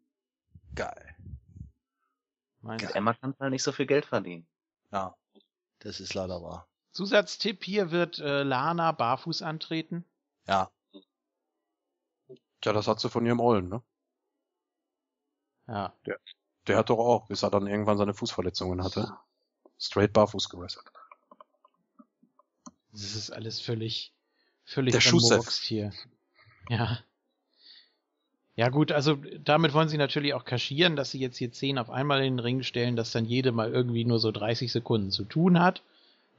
Geil. 0.74 1.16
Meinst 2.60 2.84
Mit 2.84 2.90
du? 2.90 2.98
Emma 2.98 3.14
kann 3.14 3.34
halt 3.40 3.50
nicht 3.52 3.62
so 3.62 3.72
viel 3.72 3.86
Geld 3.86 4.04
verdienen. 4.04 4.46
Ja, 4.92 5.16
das 5.78 6.00
ist 6.00 6.12
leider 6.14 6.42
wahr. 6.42 6.68
Zusatztipp 6.92 7.64
hier 7.64 7.90
wird 7.90 8.18
äh, 8.18 8.42
Lana 8.42 8.92
barfuß 8.92 9.42
antreten. 9.42 10.04
Ja, 10.46 10.70
Tja, 12.60 12.74
das 12.74 12.86
hat 12.88 13.00
sie 13.00 13.08
von 13.08 13.24
ihrem 13.24 13.40
Ollen, 13.40 13.68
ne? 13.68 13.82
Ja. 15.66 15.94
Der 16.66 16.76
hat 16.76 16.90
doch 16.90 16.98
auch, 16.98 17.26
bis 17.26 17.42
er 17.42 17.50
dann 17.50 17.66
irgendwann 17.66 17.96
seine 17.96 18.12
Fußverletzungen 18.12 18.84
hatte, 18.84 19.16
straight 19.78 20.12
barfuß 20.12 20.50
gewrestelt. 20.50 20.90
Das 22.92 23.14
ist 23.14 23.30
alles 23.30 23.60
völlig, 23.60 24.12
völlig 24.64 24.92
Der 24.92 25.00
Schuss- 25.00 25.28
vermurkst 25.28 25.62
hier. 25.62 25.92
Ja. 26.68 26.98
Ja 28.56 28.68
gut, 28.68 28.92
also 28.92 29.16
damit 29.42 29.72
wollen 29.72 29.88
sie 29.88 29.96
natürlich 29.96 30.34
auch 30.34 30.44
kaschieren, 30.44 30.94
dass 30.96 31.12
sie 31.12 31.18
jetzt 31.20 31.38
hier 31.38 31.50
zehn 31.52 31.78
auf 31.78 31.88
einmal 31.88 32.18
in 32.22 32.34
den 32.36 32.38
Ring 32.40 32.62
stellen, 32.62 32.94
dass 32.96 33.10
dann 33.12 33.24
jede 33.24 33.52
mal 33.52 33.72
irgendwie 33.72 34.04
nur 34.04 34.18
so 34.18 34.32
30 34.32 34.70
Sekunden 34.70 35.10
zu 35.10 35.24
tun 35.24 35.60
hat. 35.60 35.82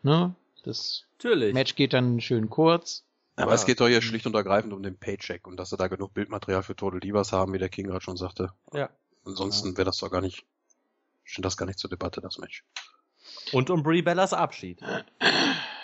Ne? 0.04 0.36
Das 0.64 1.06
Natürlich. 1.18 1.54
Match 1.54 1.76
geht 1.76 1.94
dann 1.94 2.22
schön 2.22 2.50
kurz. 2.50 3.04
Aber 3.38 3.52
Ja. 3.52 3.56
es 3.56 3.66
geht 3.66 3.80
doch 3.80 3.88
hier 3.88 4.02
schlicht 4.04 4.28
und 4.28 4.36
ergreifend 4.36 4.74
um 4.74 4.84
den 4.84 4.98
Paycheck 4.98 5.48
und 5.48 5.58
dass 5.58 5.70
sie 5.72 5.78
da 5.78 5.88
genug 5.88 6.14
Bildmaterial 6.14 6.62
für 6.62 6.76
Total 6.76 7.00
Divas 7.00 7.32
haben, 7.32 7.54
wie 7.54 7.58
der 7.60 7.70
King 7.70 7.88
gerade 7.88 8.02
schon 8.04 8.18
sagte. 8.18 8.52
Ja. 8.74 8.90
Ansonsten 9.26 9.76
wäre 9.78 9.86
das 9.86 9.98
doch 9.98 10.12
gar 10.12 10.22
nicht, 10.22 10.44
steht 11.24 11.46
das 11.46 11.58
gar 11.58 11.66
nicht 11.66 11.80
zur 11.80 11.90
Debatte, 11.90 12.22
das 12.22 12.38
Match. 12.38 12.64
Und 13.52 13.70
um 13.72 13.82
Brie 13.82 14.02
Bellas 14.04 14.34
Abschied. 14.34 14.80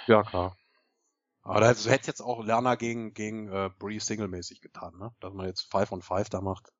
Ja, 0.07 0.23
klar. 0.23 0.57
Aber 1.41 1.61
da 1.61 1.69
hätte 1.69 2.07
jetzt 2.07 2.21
auch 2.21 2.43
Lerner 2.43 2.75
gegen, 2.75 3.13
gegen 3.13 3.47
äh, 3.47 3.69
Brie 3.79 3.99
singlemäßig 3.99 4.59
getan, 4.59 4.97
ne? 4.97 5.13
Dass 5.21 5.33
man 5.33 5.45
jetzt 5.45 5.61
Five 5.71 5.91
on 5.93 6.01
Five 6.01 6.29
da 6.29 6.41
macht. 6.41 6.73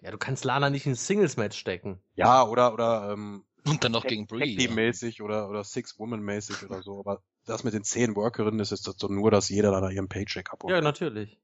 Ja, 0.00 0.10
du 0.10 0.18
kannst 0.18 0.44
Lana 0.44 0.68
nicht 0.68 0.84
in 0.84 0.94
Singles-Match 0.94 1.58
stecken. 1.58 2.02
Ja, 2.14 2.46
oder, 2.46 2.74
oder, 2.74 3.10
ähm, 3.12 3.46
und 3.66 3.82
dann 3.82 3.92
noch 3.92 4.06
gegen 4.06 4.26
Brie. 4.26 4.52
Ja. 4.52 4.66
Team-mäßig 4.66 5.22
oder, 5.22 5.48
oder 5.48 5.64
Six-Woman-mäßig 5.64 6.62
oder 6.64 6.82
so. 6.82 7.00
Aber 7.00 7.22
das 7.46 7.64
mit 7.64 7.72
den 7.72 7.84
zehn 7.84 8.14
Workerinnen 8.14 8.60
ist 8.60 8.70
jetzt 8.70 8.84
so 8.84 9.08
nur, 9.08 9.30
dass 9.30 9.48
jeder 9.48 9.70
da 9.70 9.88
ihren 9.88 10.10
Paycheck 10.10 10.52
abholt. 10.52 10.74
Ja, 10.74 10.82
natürlich. 10.82 11.40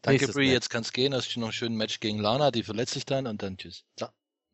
Danke, 0.00 0.26
Match. 0.26 0.36
jetzt 0.36 0.70
kannst 0.70 0.94
gehen. 0.94 1.12
Hast 1.12 1.34
du 1.34 1.40
noch 1.40 1.48
ein 1.48 1.52
schönes 1.52 1.76
Match 1.76 2.00
gegen 2.00 2.18
Lana, 2.18 2.50
die 2.50 2.62
verletzt 2.62 2.94
sich 2.94 3.04
dann 3.04 3.26
und 3.26 3.42
dann 3.42 3.58
tschüss. 3.58 3.84
So. 3.98 4.06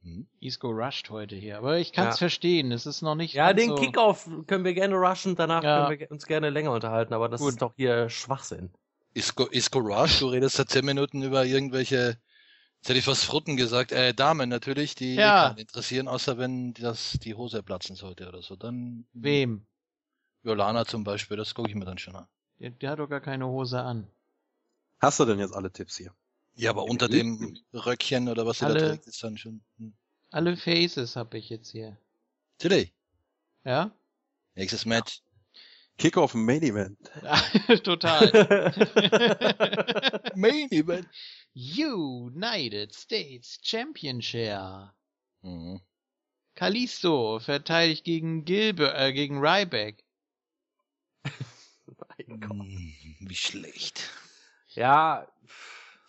Hm. 0.04 0.26
Isco 0.40 0.68
rusht 0.68 1.08
heute 1.10 1.34
hier. 1.34 1.58
Aber 1.58 1.78
ich 1.78 1.92
kann 1.92 2.08
es 2.08 2.16
Ja. 2.16 2.18
verstehen. 2.18 2.70
Es 2.72 2.86
ist 2.86 3.02
noch 3.02 3.14
nicht. 3.14 3.34
Ja, 3.34 3.52
den 3.54 3.70
so, 3.70 3.74
Kickoff 3.74 4.28
können 4.46 4.64
wir 4.64 4.74
gerne 4.74 4.94
rushen, 4.96 5.34
danach 5.34 5.62
Ja. 5.62 5.86
können 5.86 5.98
wir 5.98 6.10
uns 6.10 6.26
gerne 6.26 6.50
länger 6.50 6.72
unterhalten, 6.72 7.14
aber 7.14 7.28
das 7.28 7.40
Gut. 7.40 7.50
ist 7.52 7.62
doch 7.62 7.72
hier 7.76 8.10
Schwachsinn. 8.10 8.70
Isco, 9.14 9.46
Isco 9.46 9.78
Rush, 9.78 10.18
du 10.20 10.26
redest 10.28 10.56
seit 10.56 10.68
10 10.68 10.84
Minuten 10.84 11.22
über 11.22 11.46
irgendwelche, 11.46 12.18
jetzt 12.76 12.88
hätte 12.88 12.98
ich 12.98 13.04
fast 13.04 13.24
Frutten 13.24 13.56
gesagt, 13.56 13.92
äh, 13.92 14.12
Damen 14.12 14.48
natürlich, 14.50 14.94
die 14.94 15.16
Ja. 15.16 15.48
keinen 15.48 15.58
interessieren, 15.58 16.08
außer 16.08 16.36
wenn 16.36 16.74
das 16.74 17.12
die 17.22 17.34
Hose 17.34 17.62
platzen 17.62 17.96
sollte 17.96 18.28
oder 18.28 18.42
so. 18.42 18.56
Dann 18.56 19.06
Wem? 19.14 19.66
Jolana 20.42 20.84
zum 20.84 21.04
Beispiel, 21.04 21.36
das 21.36 21.54
gucke 21.54 21.70
ich 21.70 21.74
mir 21.76 21.86
dann 21.86 21.98
schon 21.98 22.16
an. 22.16 22.26
Der, 22.58 22.70
der 22.70 22.90
hat 22.90 22.98
doch 22.98 23.08
gar 23.08 23.20
keine 23.20 23.46
Hose 23.46 23.80
an. 23.80 24.06
Hast 25.00 25.20
du 25.20 25.24
denn 25.24 25.38
jetzt 25.38 25.54
alle 25.54 25.70
Tipps 25.72 25.96
hier? 25.96 26.12
Ja, 26.56 26.70
aber 26.70 26.84
unter 26.84 27.08
dem 27.08 27.56
Röckchen 27.72 28.28
oder 28.28 28.46
was 28.46 28.58
sie 28.58 28.66
da 28.66 28.70
Alle- 28.72 28.88
trägt, 28.90 29.06
ist 29.06 29.22
dann 29.22 29.36
schon. 29.36 29.62
Hm. 29.78 29.94
Alle 30.30 30.56
Faces 30.56 31.16
habe 31.16 31.38
ich 31.38 31.48
jetzt 31.48 31.70
hier. 31.70 31.96
Today. 32.58 32.92
Ja? 33.64 33.92
Nächstes 34.54 34.84
Match. 34.84 35.20
Kickoff 35.96 36.34
Main 36.34 36.62
Event. 36.62 36.98
Total. 37.84 38.30
Main 40.34 40.70
Event. 40.72 41.08
United 41.54 42.92
States 42.94 43.58
Championship. 43.62 44.90
Mhm. 45.42 45.80
Kalisto 46.56 47.38
verteidigt 47.40 48.04
gegen 48.04 48.44
Gilbert, 48.44 48.96
äh, 48.98 49.12
gegen 49.12 49.38
Ryback. 49.38 50.04
Mein 52.18 52.40
Gott. 52.40 52.50
Hm, 52.50 52.94
Wie 53.20 53.34
schlecht. 53.34 54.10
Ja, 54.74 55.28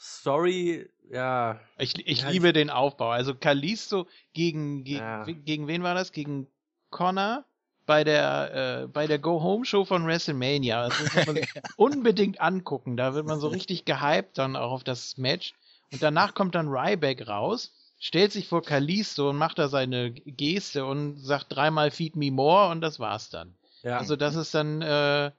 Story, 0.05 0.89
ja, 1.11 1.59
Ich, 1.77 1.95
ich 2.07 2.21
Ja, 2.21 2.29
liebe 2.29 2.53
den 2.53 2.69
Aufbau. 2.69 3.09
Also 3.09 3.35
Kalisto 3.35 4.07
gegen, 4.33 4.83
gegen, 4.83 4.99
Ja. 4.99 5.23
gegen 5.23 5.67
wen 5.67 5.83
war 5.83 5.93
das? 5.95 6.11
Gegen 6.11 6.47
Connor 6.89 7.45
bei 7.85 8.03
der, 8.03 8.83
äh, 8.83 8.87
bei 8.87 9.05
der 9.07 9.19
Go-Home-Show 9.19 9.85
von 9.85 10.05
WrestleMania. 10.07 10.89
Das 10.89 10.99
muss 11.15 11.25
man 11.27 11.37
unbedingt 11.77 12.41
angucken. 12.41 12.97
Da 12.97 13.13
wird 13.13 13.25
man 13.27 13.39
so 13.39 13.47
richtig 13.47 13.85
gehypt 13.85 14.37
dann 14.37 14.55
auch 14.55 14.71
auf 14.71 14.83
das 14.83 15.17
Match. 15.17 15.53
Und 15.91 16.01
danach 16.01 16.33
kommt 16.33 16.55
dann 16.55 16.67
Ryback 16.67 17.27
raus, 17.27 17.71
stellt 17.99 18.31
sich 18.31 18.47
vor 18.47 18.63
Kalisto 18.63 19.29
und 19.29 19.37
macht 19.37 19.59
da 19.59 19.67
seine 19.67 20.11
Geste 20.11 20.85
und 20.85 21.17
sagt 21.19 21.47
dreimal 21.55 21.91
Feed 21.91 22.15
Me 22.15 22.31
More 22.31 22.69
und 22.71 22.81
das 22.81 22.99
war's 22.99 23.29
dann. 23.29 23.55
ja, 23.83 23.97
Also 23.97 24.15
das 24.15 24.35
ist 24.35 24.53
dann 24.55 24.81
äh, 24.81 25.31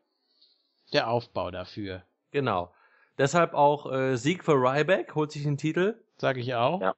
der 0.93 1.09
Aufbau 1.11 1.51
dafür. 1.51 2.03
genau. 2.31 2.73
Deshalb 3.19 3.55
auch 3.55 3.91
äh, 3.91 4.17
Sieg 4.17 4.45
für 4.45 4.55
Ryback, 4.55 5.15
holt 5.15 5.33
sich 5.33 5.43
den 5.43 5.57
Titel 5.57 6.03
Sag 6.19 6.37
ich 6.39 6.55
auch. 6.55 6.81
Ja. 6.81 6.95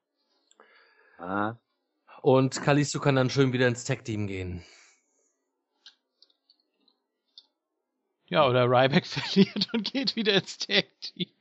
Ah, 1.19 1.57
und 2.23 2.63
Kalisto 2.63 3.01
kann 3.01 3.17
dann 3.17 3.31
schön 3.31 3.53
wieder 3.53 3.69
ins 3.69 3.85
Tag-Team 3.85 4.27
gehen. 4.27 4.65
Ja, 8.27 8.47
oder 8.47 8.65
Ryback 8.67 9.07
verliert 9.07 9.73
und 9.73 9.93
geht 9.93 10.17
wieder 10.17 10.35
ins 10.35 10.59
Tag-Team. 10.59 11.33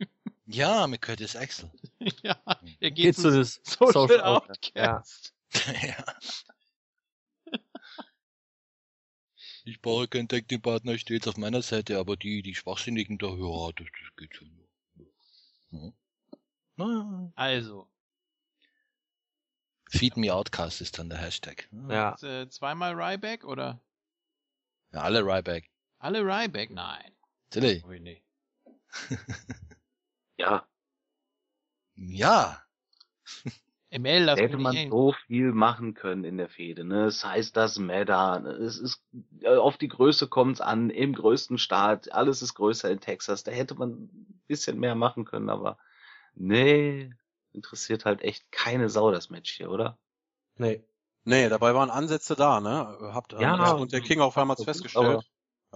Ja, 0.45 0.87
mit 0.87 1.01
Curtis 1.01 1.35
Axel. 1.35 1.69
ja, 2.23 2.37
er 2.79 2.91
geht, 2.91 2.95
Geht 2.95 3.15
zu 3.15 3.31
das 3.31 3.59
Social, 3.63 3.91
Social 3.93 4.21
Outcast. 4.21 5.33
ja. 5.53 6.05
Ich 9.65 9.81
brauche 9.81 10.07
keinen 10.07 10.29
Tag 10.29 10.47
Team 10.47 10.61
Partner, 10.61 10.97
steht 10.97 11.27
auf 11.27 11.35
meiner 11.35 11.61
Seite, 11.61 11.99
aber 11.99 12.15
die, 12.15 12.41
die 12.41 12.55
Schwachsinnigen 12.55 13.17
da, 13.17 13.27
ja, 13.27 13.71
das, 13.75 13.87
das 13.87 14.15
geht 14.15 14.33
schon. 14.33 14.66
Naja. 16.75 17.31
Also, 17.35 17.89
Feed 19.89 20.17
me 20.17 20.33
Outcast 20.33 20.81
ist 20.81 20.99
dann 20.99 21.09
der 21.09 21.17
Hashtag. 21.19 21.67
Ja. 21.89 22.11
jetzt, 22.11 22.23
äh, 22.23 22.49
zweimal 22.49 22.93
Ryback 22.93 23.43
oder 23.45 23.79
Ja, 24.91 25.01
alle 25.01 25.21
Ryback. 25.21 25.69
alle 25.99 26.21
Ryback? 26.21 26.69
Nein. 26.71 27.11
Nee. 27.55 28.21
ja, 30.37 30.67
Ja. 31.95 32.63
ML, 33.89 34.23
lass 34.25 34.35
da 34.35 34.43
mich 34.43 34.51
hätte 34.51 34.61
man 34.61 34.89
so 34.89 35.13
viel 35.27 35.53
machen 35.53 35.93
können 35.93 36.23
in 36.25 36.37
der 36.37 36.49
Fehde. 36.49 36.83
Ne? 36.83 37.05
Es 37.05 37.23
heißt 37.25 37.55
das 37.55 37.79
Matter. 37.79 38.39
ne? 38.41 38.49
Es 38.51 38.77
ist 38.79 39.01
äh, 39.41 39.55
auf 39.55 39.77
die 39.77 39.87
Größe 39.87 40.27
kommt's 40.27 40.59
an. 40.61 40.89
Im 40.89 41.13
größten 41.13 41.57
Staat, 41.57 42.11
alles 42.11 42.41
ist 42.41 42.53
größer 42.55 42.89
in 42.91 42.99
Texas. 42.99 43.43
Da 43.43 43.51
hätte 43.51 43.75
man 43.75 43.91
ein 43.91 44.41
bisschen 44.47 44.79
mehr 44.79 44.95
machen 44.95 45.23
können, 45.25 45.49
aber 45.49 45.77
nee, 46.35 47.11
interessiert 47.53 48.05
halt 48.05 48.21
echt 48.21 48.51
keine 48.51 48.89
Sau 48.89 49.11
das 49.11 49.29
Match 49.29 49.51
hier, 49.53 49.71
oder? 49.71 49.97
Nee. 50.57 50.83
Nee, 51.23 51.49
dabei 51.49 51.73
waren 51.75 51.89
Ansätze 51.89 52.35
da, 52.35 52.59
ne? 52.61 52.97
Habt 53.13 53.33
Ja. 53.33 53.71
und 53.71 53.91
der 53.91 54.01
King 54.01 54.21
auch 54.21 54.35
einmal 54.37 54.55
Aber- 54.55 54.63
festgestellt. 54.65 55.25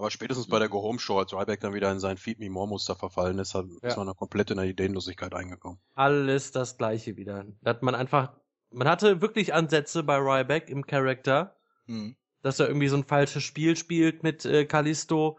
Aber 0.02 0.10
spätestens 0.10 0.48
bei 0.48 0.58
der 0.58 0.68
Go-Home-Show, 0.68 1.16
als 1.16 1.32
Ryback 1.32 1.60
dann 1.60 1.74
wieder 1.74 1.92
in 1.92 2.00
sein 2.00 2.16
Feed 2.16 2.40
Me 2.40 2.50
More-Muster 2.50 2.96
verfallen 2.96 3.38
ist, 3.38 3.54
hat, 3.54 3.66
Ja. 3.82 3.88
ist 3.90 3.96
man 3.96 4.08
da 4.08 4.14
komplett 4.14 4.50
in 4.50 4.56
der 4.56 4.66
Ideenlosigkeit 4.66 5.32
eingekommen. 5.32 5.78
Alles 5.94 6.50
das 6.50 6.76
gleiche 6.76 7.16
wieder. 7.16 7.44
Da 7.60 7.70
hat 7.70 7.84
man 7.84 7.94
einfach, 7.94 8.32
man 8.72 8.88
hatte 8.88 9.20
wirklich 9.20 9.54
Ansätze 9.54 10.02
bei 10.02 10.16
Ryback 10.16 10.68
im 10.70 10.84
Charakter, 10.84 11.54
Hm. 11.86 12.16
dass 12.42 12.58
er 12.58 12.66
irgendwie 12.66 12.88
so 12.88 12.96
ein 12.96 13.04
falsches 13.04 13.44
Spiel 13.44 13.76
spielt 13.76 14.24
mit 14.24 14.44
äh, 14.44 14.64
Kalisto. 14.64 15.38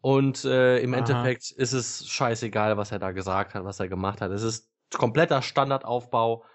Und 0.00 0.42
äh, 0.46 0.78
im 0.78 0.94
Aha. 0.94 1.00
Endeffekt 1.00 1.50
ist 1.50 1.74
es 1.74 2.08
scheißegal, 2.08 2.78
was 2.78 2.92
er 2.92 3.00
da 3.00 3.12
gesagt 3.12 3.52
hat, 3.52 3.64
was 3.64 3.78
er 3.78 3.88
gemacht 3.88 4.22
hat. 4.22 4.30
Es 4.30 4.42
ist 4.42 4.70
kompletter 4.90 5.42
Standardaufbau. 5.42 6.46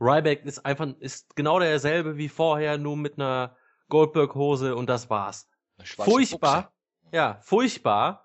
Ryback 0.00 0.46
ist 0.46 0.64
einfach, 0.64 0.88
ist 1.00 1.36
genau 1.36 1.58
derselbe 1.58 2.16
wie 2.16 2.30
vorher, 2.30 2.78
nur 2.78 2.96
mit 2.96 3.18
einer 3.18 3.54
Goldberg-Hose 3.90 4.74
und 4.74 4.86
das 4.88 5.10
war's. 5.10 5.50
Furchtbar. 5.84 6.71
Ja, 7.12 7.38
furchtbar. 7.42 8.24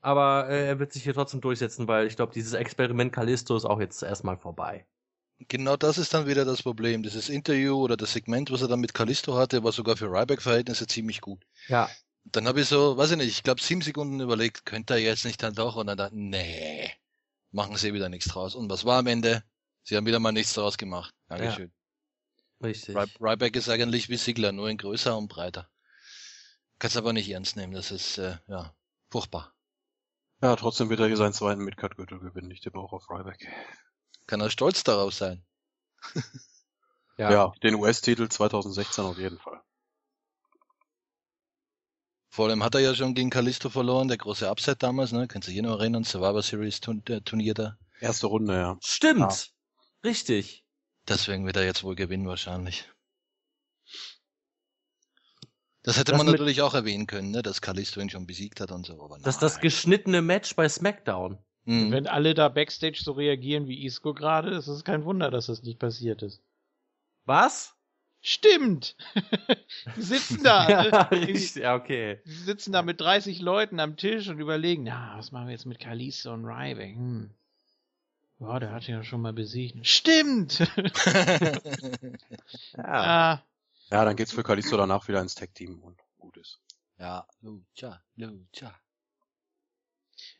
Aber 0.00 0.48
äh, 0.48 0.66
er 0.66 0.78
wird 0.78 0.92
sich 0.92 1.02
hier 1.04 1.14
trotzdem 1.14 1.40
durchsetzen, 1.40 1.88
weil 1.88 2.06
ich 2.06 2.16
glaube, 2.16 2.32
dieses 2.32 2.52
Experiment 2.52 3.12
Kalisto 3.12 3.56
ist 3.56 3.64
auch 3.64 3.80
jetzt 3.80 4.02
erstmal 4.02 4.36
vorbei. 4.36 4.86
Genau 5.48 5.76
das 5.76 5.98
ist 5.98 6.14
dann 6.14 6.26
wieder 6.26 6.44
das 6.44 6.62
Problem. 6.62 7.02
Dieses 7.02 7.28
Interview 7.28 7.76
oder 7.76 7.96
das 7.96 8.12
Segment, 8.12 8.50
was 8.50 8.62
er 8.62 8.68
dann 8.68 8.80
mit 8.80 8.94
Callisto 8.94 9.34
hatte, 9.36 9.64
war 9.64 9.72
sogar 9.72 9.96
für 9.96 10.06
Ryback-Verhältnisse 10.10 10.86
ziemlich 10.86 11.20
gut. 11.20 11.44
Ja, 11.68 11.90
Dann 12.24 12.46
habe 12.48 12.60
ich 12.60 12.68
so, 12.68 12.96
weiß 12.96 13.12
ich 13.12 13.16
nicht, 13.18 13.28
ich 13.28 13.42
glaube 13.42 13.60
sieben 13.62 13.82
Sekunden 13.82 14.20
überlegt, 14.20 14.64
könnte 14.66 14.94
er 14.94 15.00
jetzt 15.00 15.24
nicht 15.24 15.42
dann 15.42 15.54
doch? 15.54 15.76
Und 15.76 15.86
dann 15.88 15.98
dachte, 15.98 16.16
nee, 16.16 16.90
machen 17.50 17.76
sie 17.76 17.92
wieder 17.94 18.08
nichts 18.08 18.28
draus. 18.28 18.54
Und 18.54 18.70
was 18.70 18.84
war 18.84 18.98
am 19.00 19.06
Ende? 19.06 19.42
Sie 19.82 19.96
haben 19.96 20.06
wieder 20.06 20.20
mal 20.20 20.32
nichts 20.32 20.54
draus 20.54 20.78
gemacht. 20.78 21.14
Dankeschön. 21.28 21.72
richtig. 22.62 22.96
Ry 22.96 23.06
Ryback 23.20 23.56
ist 23.56 23.68
eigentlich 23.68 24.08
wie 24.08 24.16
Sigler, 24.16 24.52
nur 24.52 24.68
in 24.70 24.78
größer 24.78 25.16
und 25.16 25.28
breiter. 25.28 25.68
Kannst 26.84 26.98
aber 26.98 27.14
nicht 27.14 27.30
ernst 27.30 27.56
nehmen, 27.56 27.72
das 27.72 27.90
ist, 27.90 28.18
äh, 28.18 28.36
ja, 28.46 28.74
furchtbar. 29.08 29.54
Ja, 30.42 30.54
trotzdem 30.54 30.90
wird 30.90 31.00
er 31.00 31.06
hier 31.06 31.16
seinen 31.16 31.32
zweiten 31.32 31.64
Midcard-Gürtel 31.64 32.18
gewinnen. 32.18 32.50
Ich 32.50 32.60
tippe 32.60 32.78
auch 32.78 32.92
auf 32.92 33.08
Ryback. 33.08 33.48
Kann 34.26 34.42
er 34.42 34.50
stolz 34.50 34.84
darauf 34.84 35.14
sein. 35.14 35.42
Ja, 37.16 37.52
den 37.62 37.76
US-Titel 37.76 38.28
2016 38.28 39.02
auf 39.02 39.16
jeden 39.16 39.38
Fall. 39.38 39.62
Vor 42.28 42.48
allem 42.48 42.62
hat 42.62 42.74
er 42.74 42.82
ja 42.82 42.94
schon 42.94 43.14
gegen 43.14 43.30
Callisto 43.30 43.70
verloren, 43.70 44.08
der 44.08 44.18
große 44.18 44.50
Upset 44.50 44.82
damals, 44.82 45.12
ne? 45.12 45.26
Kannst 45.26 45.48
du 45.48 45.52
dich 45.52 45.62
noch 45.62 45.78
erinnern? 45.78 46.04
Survivor 46.04 46.42
Series 46.42 46.80
der 46.82 47.24
Turnier 47.24 47.54
da. 47.54 47.78
Erste 48.00 48.26
Runde, 48.26 48.58
ja. 48.58 48.76
Stimmt. 48.84 49.20
Ja. 49.20 50.08
Richtig. 50.10 50.66
Deswegen 51.08 51.46
wird 51.46 51.56
er 51.56 51.64
jetzt 51.64 51.82
wohl 51.82 51.94
gewinnen 51.94 52.26
wahrscheinlich. 52.26 52.90
Das 55.84 55.98
hätte 55.98 56.12
Das 56.12 56.18
man 56.18 56.26
natürlich 56.26 56.62
auch 56.62 56.74
erwähnen 56.74 57.06
können, 57.06 57.30
ne? 57.30 57.42
dass 57.42 57.60
Callisto 57.60 58.00
ihn 58.00 58.10
schon 58.10 58.26
besiegt 58.26 58.60
hat 58.60 58.72
und 58.72 58.86
so. 58.86 59.02
Aber 59.02 59.18
Das 59.18 59.36
ist 59.36 59.42
das 59.42 59.60
geschnittene 59.60 60.22
Match 60.22 60.56
bei 60.56 60.68
SmackDown. 60.68 61.38
Hm. 61.66 61.92
Wenn 61.92 62.06
alle 62.06 62.34
da 62.34 62.48
Backstage 62.48 63.00
so 63.02 63.12
reagieren 63.12 63.68
wie 63.68 63.84
Isco 63.84 64.14
gerade, 64.14 64.50
ist 64.50 64.66
es 64.66 64.84
kein 64.84 65.04
Wunder, 65.04 65.30
dass 65.30 65.46
das 65.46 65.62
nicht 65.62 65.78
passiert 65.78 66.22
ist. 66.22 66.42
Was? 67.26 67.74
Stimmt! 68.22 68.96
Die 69.96 70.02
sitzen 70.02 70.42
da. 70.42 70.68
ja, 70.70 70.84
äh, 70.84 71.14
richtig. 71.14 71.62
Ja, 71.62 71.74
okay. 71.74 72.20
Die 72.24 72.30
sitzen 72.30 72.72
da 72.72 72.80
mit 72.80 72.98
30 73.00 73.40
Leuten 73.40 73.78
am 73.78 73.98
Tisch 73.98 74.28
und 74.28 74.38
überlegen, 74.38 74.84
na, 74.84 75.14
was 75.18 75.32
machen 75.32 75.46
wir 75.46 75.52
jetzt 75.52 75.66
mit 75.66 75.78
Kalisto 75.78 76.32
und 76.32 76.46
Ryback? 76.46 76.96
Hm. 76.96 77.30
Ja, 78.40 78.58
der 78.58 78.72
hat 78.72 78.86
ja 78.88 79.04
schon 79.04 79.20
mal 79.20 79.34
besiegt. 79.34 79.86
Stimmt! 79.86 80.66
Ja. 82.76 83.32
ah, 83.32 83.42
Ja, 83.90 84.04
dann 84.04 84.16
geht's 84.16 84.32
für 84.32 84.42
Kalisto 84.42 84.76
danach 84.76 85.06
wieder 85.08 85.20
ins 85.20 85.34
Tag-Team 85.34 85.82
und 85.82 86.00
gut 86.18 86.36
ist. 86.36 86.60
ja, 86.98 87.26
Lucha, 87.42 88.02
Lucha. 88.16 88.74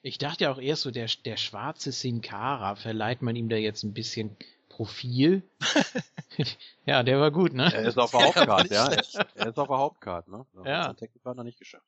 ich 0.03 0.18
dachte 0.18 0.45
ja 0.45 0.53
auch 0.53 0.59
erst 0.61 0.82
so, 0.82 0.90
der, 0.90 1.09
der 1.24 1.36
schwarze 1.36 1.92
Sin 1.92 2.20
Cara, 2.20 2.76
verleiht 2.76 3.22
man 3.22 3.36
ihm 3.36 3.49
da 3.49 3.57
jetzt 3.57 3.82
ein 3.82 3.95
bisschen 3.95 4.36
Profil? 4.68 5.42
ja, 6.86 7.03
der 7.03 7.20
war 7.20 7.30
gut, 7.30 7.53
ne? 7.55 7.72
Er 7.72 7.84
ist 7.86 7.99
auf 7.99 8.11
der 8.11 8.20
Ja, 8.20 8.26
Hauptcard, 8.26 8.70
ja. 8.70 8.88
Er 8.90 9.49
ist 9.49 9.59
auf 9.59 9.68
der 9.68 9.78
Hauptcard, 9.78 10.28
ne? 10.28 10.47
Das 10.55 10.64
Ja. 10.66 10.78
hat 10.78 10.84
sein 10.86 10.97
Tag-Team-Partner 10.97 11.45
nicht 11.45 11.59
geschafft. 11.59 11.86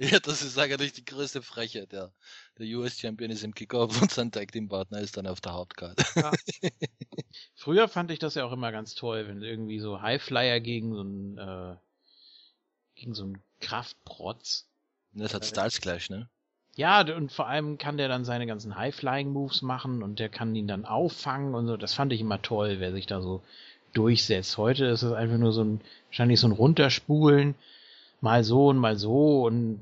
Ja, 0.00 0.20
das 0.20 0.42
ist 0.42 0.56
eigentlich 0.58 0.92
die 0.92 1.04
größte 1.04 1.42
Frechheit. 1.42 1.92
Der, 2.58 2.66
der 2.66 2.78
US-Champion 2.78 3.30
ist 3.30 3.44
im 3.44 3.54
Kickoff 3.54 4.00
und 4.00 4.10
sein 4.10 4.30
Tag 4.30 4.52
Team 4.52 4.68
Partner 4.68 5.00
ist 5.00 5.16
dann 5.16 5.26
auf 5.26 5.40
der 5.40 5.54
Hauptkarte. 5.54 6.04
Früher 7.54 7.88
fand 7.88 8.10
ich 8.10 8.18
das 8.18 8.34
ja 8.34 8.44
auch 8.44 8.52
immer 8.52 8.72
ganz 8.72 8.94
toll, 8.94 9.26
wenn 9.28 9.42
irgendwie 9.42 9.78
so 9.78 10.00
Highflyer 10.00 10.60
gegen 10.60 10.94
so 10.94 11.00
einen, 11.00 11.38
äh, 11.38 11.76
gegen 12.94 13.14
so 13.14 13.24
einen 13.24 13.42
Kraftprotz 13.60 14.68
Das 15.12 15.34
hat 15.34 15.44
Styles 15.44 15.80
gleich, 15.80 16.10
ne? 16.10 16.28
Ja, 16.76 17.00
und 17.00 17.32
vor 17.32 17.48
allem 17.48 17.76
kann 17.76 17.96
der 17.96 18.06
dann 18.06 18.24
seine 18.24 18.46
ganzen 18.46 18.76
High-Flying-Moves 18.76 19.62
machen 19.62 20.02
und 20.04 20.20
der 20.20 20.28
kann 20.28 20.54
ihn 20.54 20.68
dann 20.68 20.84
auffangen 20.84 21.56
und 21.56 21.66
so. 21.66 21.76
Das 21.76 21.94
fand 21.94 22.12
ich 22.12 22.20
immer 22.20 22.40
toll, 22.40 22.76
wer 22.78 22.92
sich 22.92 23.06
da 23.06 23.20
so 23.20 23.42
durchsetzt. 23.94 24.58
Heute 24.58 24.86
ist 24.86 25.02
es 25.02 25.12
einfach 25.12 25.38
nur 25.38 25.52
so 25.52 25.64
ein, 25.64 25.80
wahrscheinlich 26.06 26.38
so 26.38 26.46
ein 26.46 26.52
Runterspulen, 26.52 27.56
mal 28.20 28.44
so 28.44 28.68
und 28.68 28.78
mal 28.78 28.96
so 28.96 29.44
und 29.44 29.80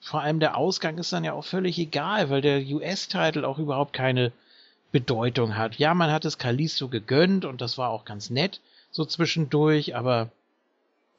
vor 0.00 0.22
allem 0.22 0.40
der 0.40 0.56
Ausgang 0.56 0.98
ist 0.98 1.12
dann 1.12 1.24
ja 1.24 1.34
auch 1.34 1.44
völlig 1.44 1.78
egal, 1.78 2.30
weil 2.30 2.40
der 2.40 2.60
US-Titel 2.60 3.44
auch 3.44 3.58
überhaupt 3.58 3.92
keine 3.92 4.32
Bedeutung 4.92 5.56
hat. 5.56 5.76
Ja, 5.76 5.94
man 5.94 6.10
hat 6.10 6.24
es 6.24 6.38
Kalisto 6.38 6.88
gegönnt 6.88 7.44
und 7.44 7.60
das 7.60 7.78
war 7.78 7.90
auch 7.90 8.04
ganz 8.04 8.30
nett, 8.30 8.60
so 8.90 9.04
zwischendurch, 9.04 9.94
aber 9.94 10.30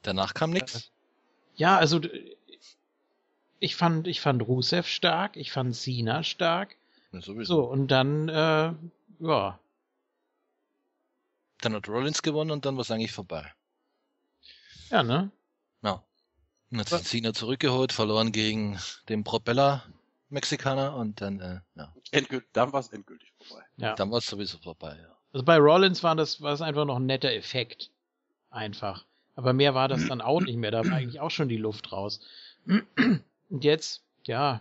Danach 0.02 0.34
kam 0.34 0.50
nix. 0.50 0.90
ja, 1.54 1.78
also 1.78 2.00
ich 3.60 3.76
fand, 3.76 4.08
ich 4.08 4.20
fand 4.20 4.42
Rusev 4.42 4.88
stark, 4.88 5.36
ich 5.36 5.52
fand 5.52 5.76
Cena 5.76 6.24
stark. 6.24 6.74
Ja. 7.12 7.20
So, 7.20 7.62
und 7.64 7.88
dann, 7.88 8.28
äh, 8.28 8.72
ja. 9.20 9.58
Dann 11.60 11.74
hat 11.74 11.88
Rollins 11.88 12.22
gewonnen 12.22 12.50
und 12.50 12.64
dann 12.66 12.74
war 12.74 12.82
es 12.82 12.90
eigentlich 12.90 13.12
vorbei. 13.12 13.52
Ja, 14.90 15.04
ne? 15.04 15.30
Ja. 15.82 15.92
Und 15.92 16.02
hat 16.80 16.88
sich 16.88 17.02
Cena 17.02 17.32
zurückgeholt, 17.32 17.92
verloren 17.92 18.32
gegen 18.32 18.78
den 19.08 19.24
Propeller-Mexikaner 19.24 20.96
und 20.96 21.20
dann, 21.20 21.40
äh, 21.40 21.60
ja, 21.74 21.92
Endgült, 22.10 22.44
dann 22.52 22.72
war 22.72 22.80
es 22.80 22.88
endgültig 22.92 23.32
vorbei. 23.40 23.64
Ja. 23.76 23.94
dann 23.94 24.10
war 24.10 24.18
es 24.18 24.26
sowieso 24.26 24.58
vorbei, 24.58 24.96
ja. 25.00 25.16
Also 25.32 25.44
bei 25.44 25.56
Rollins 25.56 26.02
war 26.02 26.14
das, 26.14 26.40
war 26.42 26.50
das 26.50 26.60
einfach 26.60 26.84
noch 26.84 26.96
ein 26.96 27.06
netter 27.06 27.32
Effekt. 27.32 27.90
Einfach. 28.50 29.04
Aber 29.34 29.54
mehr 29.54 29.74
war 29.74 29.88
das 29.88 30.06
dann 30.08 30.20
auch 30.20 30.42
nicht 30.42 30.56
mehr. 30.56 30.70
Da 30.70 30.84
war 30.84 30.92
eigentlich 30.92 31.20
auch 31.20 31.30
schon 31.30 31.48
die 31.48 31.56
Luft 31.56 31.90
raus. 31.90 32.20
Und 32.66 33.64
jetzt, 33.64 34.02
ja. 34.24 34.60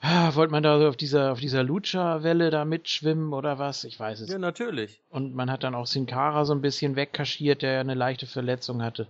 Ah, 0.00 0.34
Wollte 0.34 0.50
man 0.52 0.62
da 0.62 0.78
so 0.78 0.88
auf 0.88 0.96
dieser, 0.96 1.32
auf 1.32 1.40
dieser 1.40 1.62
Lucha-Welle 1.62 2.50
da 2.50 2.64
mitschwimmen 2.64 3.32
oder 3.32 3.58
was? 3.58 3.84
Ich 3.84 3.98
weiß 3.98 4.20
es 4.20 4.30
Ja, 4.30 4.38
natürlich. 4.38 5.00
Und 5.10 5.34
man 5.34 5.50
hat 5.50 5.62
dann 5.62 5.74
auch 5.74 5.86
Sin 5.86 6.06
Cara 6.06 6.44
so 6.44 6.54
ein 6.54 6.62
bisschen 6.62 6.96
wegkaschiert, 6.96 7.62
der 7.62 7.72
ja 7.72 7.80
eine 7.80 7.94
leichte 7.94 8.26
Verletzung 8.26 8.82
hatte. 8.82 9.06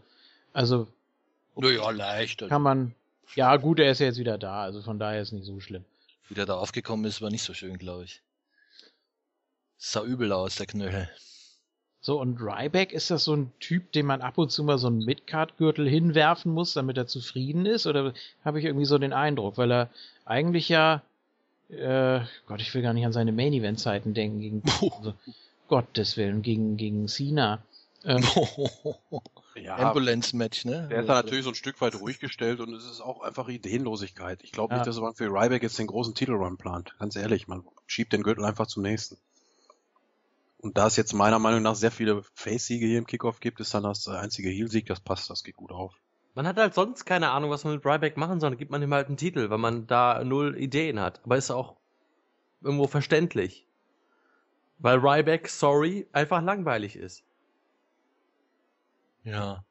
Also 0.53 0.89
Naja, 1.63 1.91
leicht. 1.91 2.43
Also, 2.43 2.51
kann 2.51 2.63
man. 2.63 2.95
Ja, 3.35 3.57
gut, 3.57 3.79
er 3.79 3.93
ist 3.93 4.01
ja 4.01 4.07
jetzt 4.07 4.19
wieder 4.19 4.39
da, 4.39 4.63
also 4.63 4.83
von 4.83 4.99
daher 4.99 5.23
ist 5.23 5.33
nicht 5.33 5.47
so 5.47 5.61
schlimm. 5.61 5.85
wie 6.29 6.35
der 6.35 6.47
da 6.47 6.55
aufgekommen 6.55 7.05
ist, 7.05 7.23
war 7.23 7.31
nicht 7.31 7.45
so 7.45 7.55
schön, 7.55 7.79
glaube 7.79 8.05
ich. 8.05 8.23
Sah 9.79 10.03
übel 10.03 10.33
aus, 10.33 10.57
der 10.57 10.67
Knöchel. 10.67 11.09
So, 12.03 12.19
und 12.19 12.41
Ryback, 12.41 12.93
ist 12.93 13.11
das 13.11 13.25
so 13.25 13.35
ein 13.35 13.53
Typ, 13.61 13.93
dem 13.93 14.07
man 14.07 14.23
ab 14.23 14.39
und 14.39 14.51
zu 14.51 14.65
mal 14.65 14.79
so 14.79 14.87
einen 14.87 15.05
Midcard-Gürtel 15.05 15.89
hinwerfen 15.89 16.53
muss, 16.53 16.73
damit 16.73 16.97
er 16.97 17.07
zufrieden 17.07 17.67
ist? 17.67 17.87
Oder 17.87 18.15
habe 18.43 18.59
ich 18.59 18.65
irgendwie 18.65 18.87
so 18.87 18.97
den 18.97 19.13
Eindruck? 19.13 19.59
Weil 19.59 19.71
er 19.71 19.91
eigentlich 20.25 20.69
ja. 20.71 21.03
Äh, 21.69 22.21
Gott, 22.47 22.61
ich 22.61 22.75
will 22.75 22.83
gar 22.83 22.95
nicht 22.95 23.05
an 23.05 23.13
seine 23.13 23.33
Main-Event-Zeiten 23.33 24.15
denken. 24.15 24.41
Gegen, 24.41 24.63
also, 24.97 25.15
Gottes 25.69 26.17
Willen, 26.17 26.43
gegen, 26.43 26.77
gegen 26.79 27.07
Cena. 27.07 27.63
Ähm, 28.05 28.25
Ja, 29.63 29.77
Ambulance-Match, 29.77 30.65
ne? 30.65 30.89
der 30.91 31.01
ist 31.01 31.09
da 31.09 31.15
natürlich 31.15 31.45
so 31.45 31.51
ein 31.51 31.55
Stück 31.55 31.81
weit 31.81 31.95
ruhig 31.95 32.19
gestellt 32.21 32.61
und 32.61 32.73
es 32.75 32.85
ist 32.85 33.01
auch 33.01 33.21
einfach 33.23 33.49
Ideenlosigkeit. 33.49 34.43
Ich 34.43 34.53
glaube 34.53 34.75
Ja. 34.75 34.79
nicht, 34.79 34.87
dass 34.87 34.99
man 35.01 35.15
für 35.15 35.27
Ryback 35.27 35.63
jetzt 35.63 35.79
den 35.79 35.87
großen 35.87 36.15
Titelrun 36.15 36.57
plant. 36.57 36.95
Ganz 36.99 37.17
ehrlich, 37.17 37.49
man 37.49 37.65
schiebt 37.87 38.13
den 38.13 38.23
Gürtel 38.23 38.45
einfach 38.45 38.67
zum 38.67 38.83
nächsten. 38.83 39.19
Und 40.59 40.77
da 40.77 40.87
es 40.87 40.97
jetzt 40.97 41.15
meiner 41.15 41.39
Meinung 41.39 41.63
nach 41.63 41.75
sehr 41.75 41.91
viele 41.91 42.23
Face-Siege 42.35 42.87
hier 42.87 42.99
im 42.99 43.07
Kickoff 43.07 43.41
gibt, 43.41 43.61
ist 43.61 43.73
dann 43.73 43.83
das 43.85 44.05
der 44.05 44.21
einzige 44.21 44.51
Heel-Sieg, 44.51 44.87
das 44.87 45.01
passt, 45.01 45.31
das 45.31 45.43
geht 45.43 45.57
gut 45.57 45.73
auf. 45.73 45.95
Man 46.35 46.47
hat 46.47 46.59
halt 46.59 46.75
sonst 46.75 47.07
keine 47.07 47.31
Ahnung, 47.31 47.51
was 47.51 47.65
man 47.65 47.75
mit 47.75 47.85
Ryback 47.85 48.17
machen 48.17 48.41
soll. 48.41 48.51
Dann 48.51 48.59
gibt 48.59 48.71
man 48.71 48.83
ihm 48.83 48.93
halt 48.95 49.09
einen 49.09 49.17
Titel, 49.17 49.51
weil 49.51 49.59
man 49.59 49.87
da 49.87 50.23
null 50.23 50.57
Ideen 50.57 51.01
hat. 51.01 51.21
Aber 51.25 51.37
ist 51.37 51.51
auch 51.51 51.77
irgendwo 52.61 52.87
verständlich. 52.87 53.67
Weil 54.79 54.99
Ryback, 54.99 55.49
sorry, 55.49 56.07
einfach 56.13 56.43
langweilig 56.43 56.97
ist. 56.97 57.25
Ja. 59.25 59.65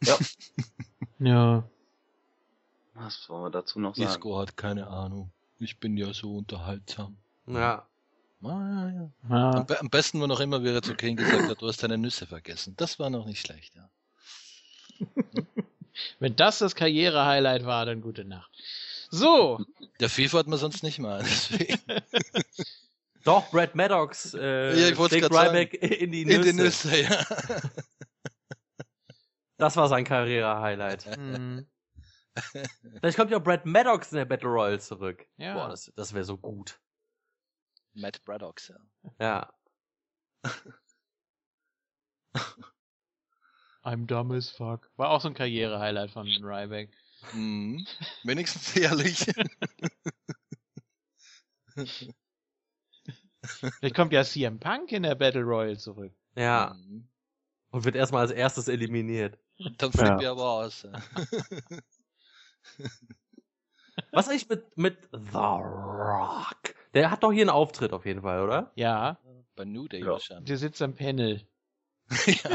ja. 1.18 1.68
Was 2.94 3.28
wollen 3.28 3.44
wir 3.44 3.50
dazu 3.50 3.78
noch 3.78 3.94
sagen? 3.94 4.08
Isco 4.08 4.38
hat 4.38 4.56
keine 4.56 4.88
Ahnung. 4.88 5.30
Ich 5.58 5.78
bin 5.78 5.96
ja 5.96 6.12
so 6.12 6.36
unterhaltsam. 6.36 7.16
Ja. 7.46 7.86
Ah, 8.42 8.48
ja, 8.48 8.88
ja. 8.90 9.10
ja. 9.30 9.50
Am, 9.50 9.66
be 9.66 9.80
am 9.80 9.90
besten 9.90 10.20
war 10.20 10.28
noch 10.28 10.40
immer, 10.40 10.62
wie 10.62 10.68
er 10.68 10.82
zu 10.82 10.94
Kane 10.94 11.16
gesagt 11.16 11.48
hat, 11.48 11.60
du 11.60 11.66
hast 11.66 11.82
deine 11.82 11.98
Nüsse 11.98 12.26
vergessen. 12.26 12.74
Das 12.76 12.98
war 12.98 13.10
noch 13.10 13.26
nicht 13.26 13.40
schlecht, 13.40 13.74
ja. 13.74 13.90
Wenn 16.20 16.36
das 16.36 16.58
das 16.58 16.76
Karriere-Highlight 16.76 17.64
war, 17.66 17.86
dann 17.86 18.00
gute 18.00 18.24
Nacht. 18.24 18.50
So, 19.10 19.58
Der 20.00 20.08
FIFA 20.08 20.38
hat 20.38 20.46
man 20.46 20.58
sonst 20.58 20.82
nicht 20.82 20.98
mal. 20.98 21.22
Deswegen. 21.22 21.80
Doch, 23.24 23.50
Brad 23.50 23.74
Maddox 23.74 24.34
äh, 24.34 24.78
Ja, 24.78 24.90
grad 24.94 25.12
Ryback 25.12 25.74
in 25.74 26.12
die 26.12 26.22
In 26.22 26.28
Nüsse. 26.28 26.42
den 26.42 26.56
Nüsse, 26.56 27.02
ja. 27.02 27.24
Das 29.58 29.76
war 29.76 29.88
sein 29.88 30.04
Karriere-Highlight. 30.04 31.04
hm, 31.16 31.68
Vielleicht 33.00 33.16
kommt 33.18 33.30
ja 33.30 33.38
Brad 33.38 33.66
Maddox 33.66 34.12
in 34.12 34.18
der 34.18 34.24
Battle 34.24 34.48
Royale 34.48 34.78
zurück. 34.78 35.26
Ja. 35.36 35.54
Boah, 35.54 35.68
das, 35.68 35.92
das 35.96 36.14
wäre 36.14 36.24
so 36.24 36.38
gut. 36.38 36.80
Matt 37.94 38.24
Braddock, 38.24 38.60
ja. 38.68 38.76
Ja. 39.18 39.52
I'm 43.82 44.06
dumb 44.06 44.30
as 44.32 44.50
fuck. 44.50 44.90
War 44.96 45.10
auch 45.10 45.20
so 45.20 45.28
ein 45.28 45.34
Karriere-Highlight 45.34 46.10
von 46.10 46.26
Ryback. 46.26 46.90
Mhm. 47.32 47.84
Wenigstens 48.22 48.76
ehrlich. 48.76 49.26
Vielleicht 53.40 53.94
kommt 53.96 54.12
ja 54.12 54.22
CM 54.24 54.60
Punk 54.60 54.92
in 54.92 55.02
der 55.04 55.14
Battle 55.14 55.42
Royale 55.42 55.78
zurück. 55.78 56.12
Ja. 56.36 56.76
Mhm. 56.76 57.08
Und 57.70 57.84
wird 57.84 57.96
erstmal 57.96 58.22
als 58.22 58.30
erstes 58.30 58.68
eliminiert. 58.68 59.38
Dann 59.58 59.92
flippen 59.92 60.06
Ja. 60.06 60.20
wir 60.20 60.30
aber 60.30 60.50
aus. 60.50 60.86
Was 64.12 64.28
eigentlich 64.28 64.48
mit, 64.48 64.76
mit 64.76 64.96
The 65.12 65.36
Rock? 65.38 66.74
Der 66.94 67.10
hat 67.10 67.22
doch 67.22 67.32
hier 67.32 67.42
einen 67.42 67.50
Auftritt 67.50 67.92
auf 67.92 68.06
jeden 68.06 68.22
Fall, 68.22 68.42
oder? 68.42 68.72
Ja, 68.74 69.18
Bei 69.56 69.64
New 69.64 69.88
Day 69.88 70.00
Ja. 70.00 70.12
wahrscheinlich. 70.12 70.46
der 70.46 70.56
sitzt 70.58 70.80
am 70.82 70.94
Panel. 70.94 71.42
ja, 72.26 72.50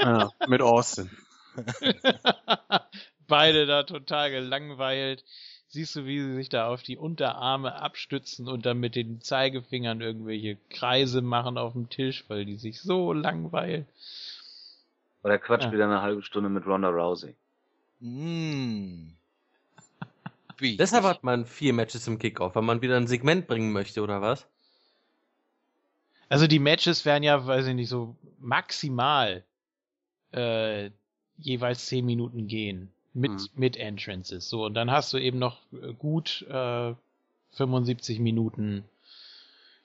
Ja, 0.00 0.30
mit 0.46 0.60
Austin. 0.60 1.10
Beide 3.28 3.66
da 3.66 3.82
total 3.84 4.30
gelangweilt. 4.30 5.24
Siehst 5.70 5.96
du, 5.96 6.06
wie 6.06 6.20
sie 6.20 6.34
sich 6.34 6.48
da 6.48 6.68
auf 6.68 6.82
die 6.82 6.96
Unterarme 6.96 7.74
abstützen 7.74 8.48
und 8.48 8.64
dann 8.64 8.78
mit 8.78 8.94
den 8.94 9.20
Zeigefingern 9.20 10.00
irgendwelche 10.00 10.56
Kreise 10.70 11.20
machen 11.20 11.58
auf 11.58 11.74
dem 11.74 11.90
Tisch, 11.90 12.24
weil 12.28 12.46
die 12.46 12.56
sich 12.56 12.80
so 12.80 13.12
langweilen. 13.12 13.86
Oder 15.22 15.38
quatscht 15.38 15.66
Ja. 15.66 15.72
wieder 15.72 15.84
eine 15.84 16.02
halbe 16.02 16.22
Stunde 16.22 16.48
mit 16.48 16.66
Ronda 16.66 16.88
Rousey. 16.88 17.34
Mm. 18.00 19.08
Wie? 20.58 20.76
Deshalb 20.76 21.04
hat 21.04 21.22
man 21.24 21.46
vier 21.46 21.72
Matches 21.72 22.06
im 22.06 22.18
Kickoff, 22.18 22.54
weil 22.54 22.62
man 22.62 22.82
wieder 22.82 22.96
ein 22.96 23.06
Segment 23.06 23.46
bringen 23.46 23.72
möchte, 23.72 24.02
oder 24.02 24.20
was? 24.20 24.46
Also 26.28 26.46
die 26.46 26.58
Matches 26.58 27.04
werden 27.04 27.22
ja, 27.22 27.46
weiß 27.46 27.66
ich 27.68 27.74
nicht, 27.74 27.88
so 27.88 28.16
maximal 28.38 29.44
äh, 30.32 30.90
jeweils 31.38 31.86
zehn 31.86 32.04
Minuten 32.04 32.46
gehen. 32.46 32.90
Mit, 33.14 33.32
Mhm. 33.32 33.48
mit 33.54 33.76
Entrances. 33.76 34.48
So, 34.48 34.66
und 34.66 34.74
dann 34.74 34.90
hast 34.90 35.12
du 35.12 35.18
eben 35.18 35.38
noch 35.38 35.58
äh, 35.72 35.92
gut 35.94 36.42
äh, 36.48 36.94
75 37.52 38.20
Minuten 38.20 38.84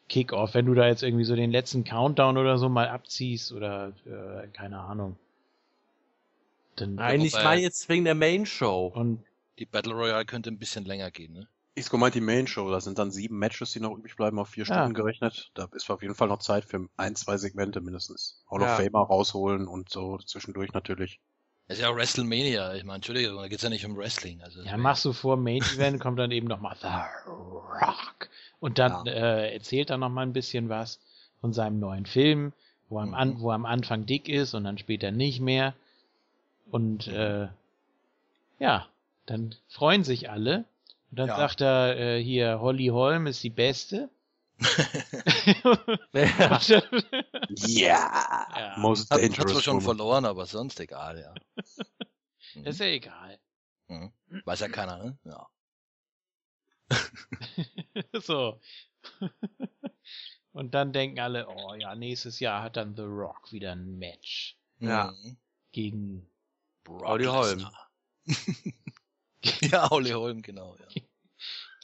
Kickoff. 0.10 0.54
Wenn 0.54 0.66
du 0.66 0.74
da 0.74 0.88
jetzt 0.88 1.04
irgendwie 1.04 1.24
so 1.26 1.36
den 1.36 1.52
letzten 1.52 1.84
Countdown 1.84 2.38
oder 2.38 2.58
so 2.58 2.70
mal 2.70 2.88
abziehst 2.88 3.52
oder 3.52 3.94
äh, 4.06 4.48
keine 4.50 4.80
Ahnung. 4.80 5.18
Dann 6.76 6.96
Nein, 6.96 7.22
ich 7.22 7.34
meine 7.34 7.62
jetzt 7.62 7.88
wegen 7.90 8.04
der 8.06 8.16
Main 8.16 8.46
Show. 8.46 8.88
und 8.94 9.24
Die 9.60 9.66
Battle 9.66 9.94
Royale 9.94 10.26
könnte 10.26 10.50
ein 10.50 10.58
bisschen 10.58 10.86
länger 10.86 11.12
gehen, 11.12 11.34
ne? 11.34 11.48
Ich 11.76 11.90
gemeint 11.90 12.14
die 12.14 12.22
Main 12.22 12.46
Show, 12.46 12.70
da 12.70 12.80
sind 12.82 13.00
dann 13.00 13.10
sieben 13.10 13.40
Matches, 13.40 13.72
die 13.72 13.80
noch 13.80 13.98
übrig 13.98 14.16
bleiben, 14.16 14.38
auf 14.38 14.50
vier 14.50 14.64
Ja. 14.66 14.76
Stunden 14.76 14.94
gerechnet. 14.94 15.50
Da 15.56 15.68
ist 15.72 15.90
auf 15.90 16.04
jeden 16.04 16.14
Fall 16.14 16.28
noch 16.28 16.38
Zeit 16.40 16.66
für 16.66 16.88
ein, 16.98 17.16
zwei 17.16 17.38
Segmente 17.38 17.82
mindestens. 17.82 18.44
Hall 18.50 18.62
Ja. 18.62 18.68
of 18.78 18.84
Famer 18.84 19.00
rausholen 19.08 19.68
und 19.68 19.90
so 19.90 20.18
zwischendurch 20.20 20.72
natürlich. 20.74 21.20
Das 21.68 21.78
ist 21.78 21.84
ja 21.84 21.96
WrestleMania. 21.96 22.76
Ich 22.76 22.84
meine, 22.84 22.98
Entschuldigung, 22.98 23.38
da 23.38 23.48
geht's 23.48 23.64
ja 23.64 23.70
nicht 23.70 23.86
um 23.86 23.96
Wrestling. 23.98 24.42
Also 24.44 24.62
ja, 24.62 24.78
machst 24.78 25.06
du 25.06 25.14
vor 25.14 25.36
Main 25.38 25.64
Event, 25.64 26.00
kommt 26.00 26.20
dann 26.20 26.30
eben 26.32 26.48
noch 26.48 26.60
mal 26.60 26.76
The 26.80 26.88
Rock. 27.28 28.30
Und 28.64 28.80
dann 28.80 29.06
äh, 29.08 29.52
erzählt 29.54 29.90
er 29.90 29.98
noch 29.98 30.08
mal 30.08 30.22
ein 30.22 30.32
bisschen 30.32 30.70
was 30.70 30.98
von 31.42 31.52
seinem 31.52 31.82
neuen 31.82 32.06
Film, 32.06 32.54
wo 32.88 32.98
am, 33.00 33.14
an, 33.14 33.32
Mhm. 33.32 33.42
wo 33.42 33.52
am 33.52 33.66
Anfang 33.66 34.06
dick 34.06 34.30
ist 34.30 34.54
und 34.54 34.64
dann 34.64 34.78
später 34.78 35.12
nicht 35.12 35.42
mehr. 35.42 35.74
Und 36.72 37.08
Mhm. 37.08 37.14
äh, 37.14 37.48
ja, 38.60 38.88
dann 39.26 39.54
freuen 39.68 40.06
sich 40.06 40.30
alle. 40.30 40.64
Und 41.12 41.20
dann 41.20 41.28
Ja. 41.28 41.36
sagt 41.36 41.60
er 41.60 41.98
äh, 42.00 42.24
hier, 42.24 42.62
Holly 42.62 42.88
Holm 42.88 43.28
ist 43.28 43.44
die 43.44 43.50
Beste. 43.50 44.10
Ja. 46.14 46.60
Ja, 47.50 48.74
Most 48.78 49.12
Hat, 49.12 49.18
hat 49.22 49.24
dangerous 49.30 49.52
zwar 49.52 49.62
schon 49.62 49.82
verloren, 49.82 50.24
aber 50.24 50.46
sonst 50.46 50.80
egal, 50.80 51.20
ja. 51.20 51.34
Mhm. 52.56 52.66
ist 52.66 52.80
ja 52.80 52.86
egal. 52.86 53.38
Mhm. 53.90 54.14
Weiß 54.46 54.62
ja 54.62 54.70
keiner, 54.70 55.04
ne? 55.04 55.18
Ja. 55.26 55.48
so. 58.22 58.60
Und 60.54 60.74
dann 60.76 60.94
denken 60.94 61.20
alle, 61.20 61.48
oh 61.48 61.74
ja, 61.76 61.96
nächstes 61.96 62.40
Jahr 62.40 62.62
hat 62.62 62.78
dann 62.78 62.96
The 62.96 63.02
Rock 63.04 63.52
wieder 63.52 63.72
ein 63.72 63.98
Match 63.98 64.56
Ja. 64.80 65.14
Gegen 65.72 66.28
Brock 66.84 67.04
Audi 67.06 67.26
Holm. 67.26 67.68
Ja, 69.62 69.92
Audi 69.92 70.12
Holm, 70.12 70.42
genau, 70.42 70.78
ja. 70.80 71.02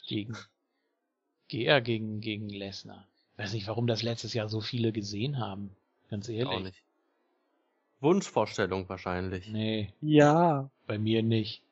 gegen 0.06 0.34
ge- 1.48 1.64
ja, 1.64 1.80
gegen 1.80 2.20
gegen 2.22 2.48
Lesnar. 2.48 3.06
Weiß 3.36 3.52
nicht, 3.52 3.66
warum 3.66 3.86
das 3.86 4.02
letztes 4.02 4.32
Jahr 4.32 4.48
so 4.48 4.62
viele 4.62 4.92
gesehen 4.92 5.38
haben. 5.38 5.76
Ganz 6.08 6.28
ehrlich. 6.30 6.46
Auch 6.48 6.60
nicht. 6.60 6.82
Wunschvorstellung 8.00 8.88
wahrscheinlich. 8.88 9.46
Nee, 9.48 9.92
Ja. 10.00 10.70
bei 10.86 10.98
mir 10.98 11.22
nicht. 11.22 11.62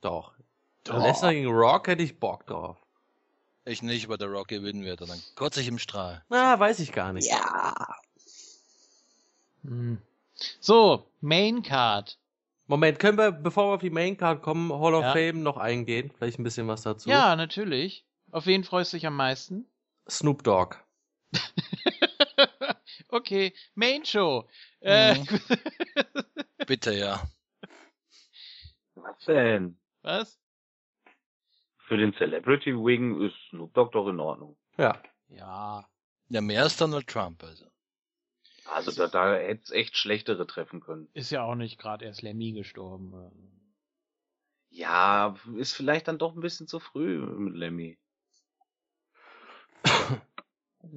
Doch. 0.00 0.32
Doch. 0.84 1.02
Lesnar 1.02 1.32
gegen 1.32 1.50
Rock 1.50 1.88
hätte 1.88 2.02
ich 2.02 2.18
Bock 2.18 2.46
drauf. 2.46 2.76
Ich 3.64 3.82
nicht, 3.82 4.08
weil 4.08 4.16
der 4.16 4.28
Rock 4.28 4.48
gewinnen 4.48 4.84
wird. 4.84 5.02
Und 5.02 5.10
dann 5.10 5.22
kotze 5.34 5.60
ich 5.60 5.68
im 5.68 5.78
Strahl. 5.78 6.24
Na, 6.28 6.58
weiß 6.58 6.80
ich 6.80 6.92
gar 6.92 7.12
nicht. 7.12 7.28
Ja. 7.28 7.74
Hm. 9.62 9.98
So, 10.60 11.06
Main 11.20 11.62
Card. 11.62 12.18
Moment, 12.66 12.98
können 12.98 13.18
wir, 13.18 13.32
bevor 13.32 13.68
wir 13.68 13.74
auf 13.74 13.80
die 13.80 13.90
Maincard 13.90 14.42
kommen, 14.42 14.72
Hall 14.72 14.94
of 14.94 15.02
Ja. 15.02 15.12
Fame 15.12 15.42
noch 15.42 15.56
eingehen? 15.56 16.12
Vielleicht 16.16 16.38
ein 16.38 16.44
bisschen 16.44 16.68
was 16.68 16.82
dazu. 16.82 17.10
Ja, 17.10 17.34
natürlich. 17.34 18.04
Auf 18.30 18.46
wen 18.46 18.62
freust 18.62 18.92
du 18.92 18.96
dich 18.96 19.06
am 19.06 19.16
meisten? 19.16 19.66
Snoop 20.08 20.44
Dogg. 20.44 20.76
okay, 23.08 23.52
Main 23.74 24.04
Show. 24.04 24.48
Äh, 24.78 25.16
Bitte, 26.66 26.94
ja. 26.94 27.22
Was 28.94 29.24
denn? 29.26 29.76
was? 30.02 30.39
Für 31.90 31.96
den 31.96 32.14
Celebrity 32.14 32.72
Wing 32.72 33.20
ist 33.20 33.34
Snoop 33.48 33.74
Dogg 33.74 33.90
doch 33.90 34.06
in 34.06 34.20
Ordnung. 34.20 34.56
Ja. 34.78 35.02
Ja. 35.26 35.90
Ja, 36.28 36.40
mehr 36.40 36.62
als 36.62 36.76
Donald 36.76 37.08
Trump, 37.08 37.42
also. 37.42 37.66
Also 38.64 38.92
da, 38.92 39.08
da 39.08 39.34
hätte 39.34 39.64
es 39.64 39.70
echt 39.72 39.96
schlechtere 39.96 40.46
treffen 40.46 40.80
können. 40.80 41.08
Ist 41.14 41.32
ja 41.32 41.42
auch 41.42 41.56
nicht 41.56 41.80
gerade 41.80 42.04
erst 42.04 42.22
Lemmy 42.22 42.52
gestorben. 42.52 43.12
Ja, 44.68 45.34
ist 45.56 45.72
vielleicht 45.72 46.06
dann 46.06 46.18
doch 46.18 46.36
ein 46.36 46.40
bisschen 46.40 46.68
zu 46.68 46.78
früh 46.78 47.18
mit 47.18 47.56
Lemmy. 47.56 47.98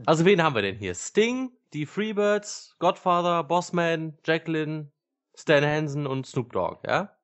Also 0.05 0.25
wen 0.25 0.41
haben 0.41 0.55
wir 0.55 0.61
denn 0.61 0.77
hier? 0.77 0.95
Sting, 0.95 1.51
die 1.73 1.85
Freebirds, 1.85 2.75
Godfather, 2.79 3.43
Bossman, 3.43 4.17
Jacqueline, 4.23 4.91
Stan 5.35 5.63
Hansen 5.65 6.07
und 6.07 6.25
Snoop 6.25 6.53
Dogg, 6.53 6.87
ja? 6.87 7.17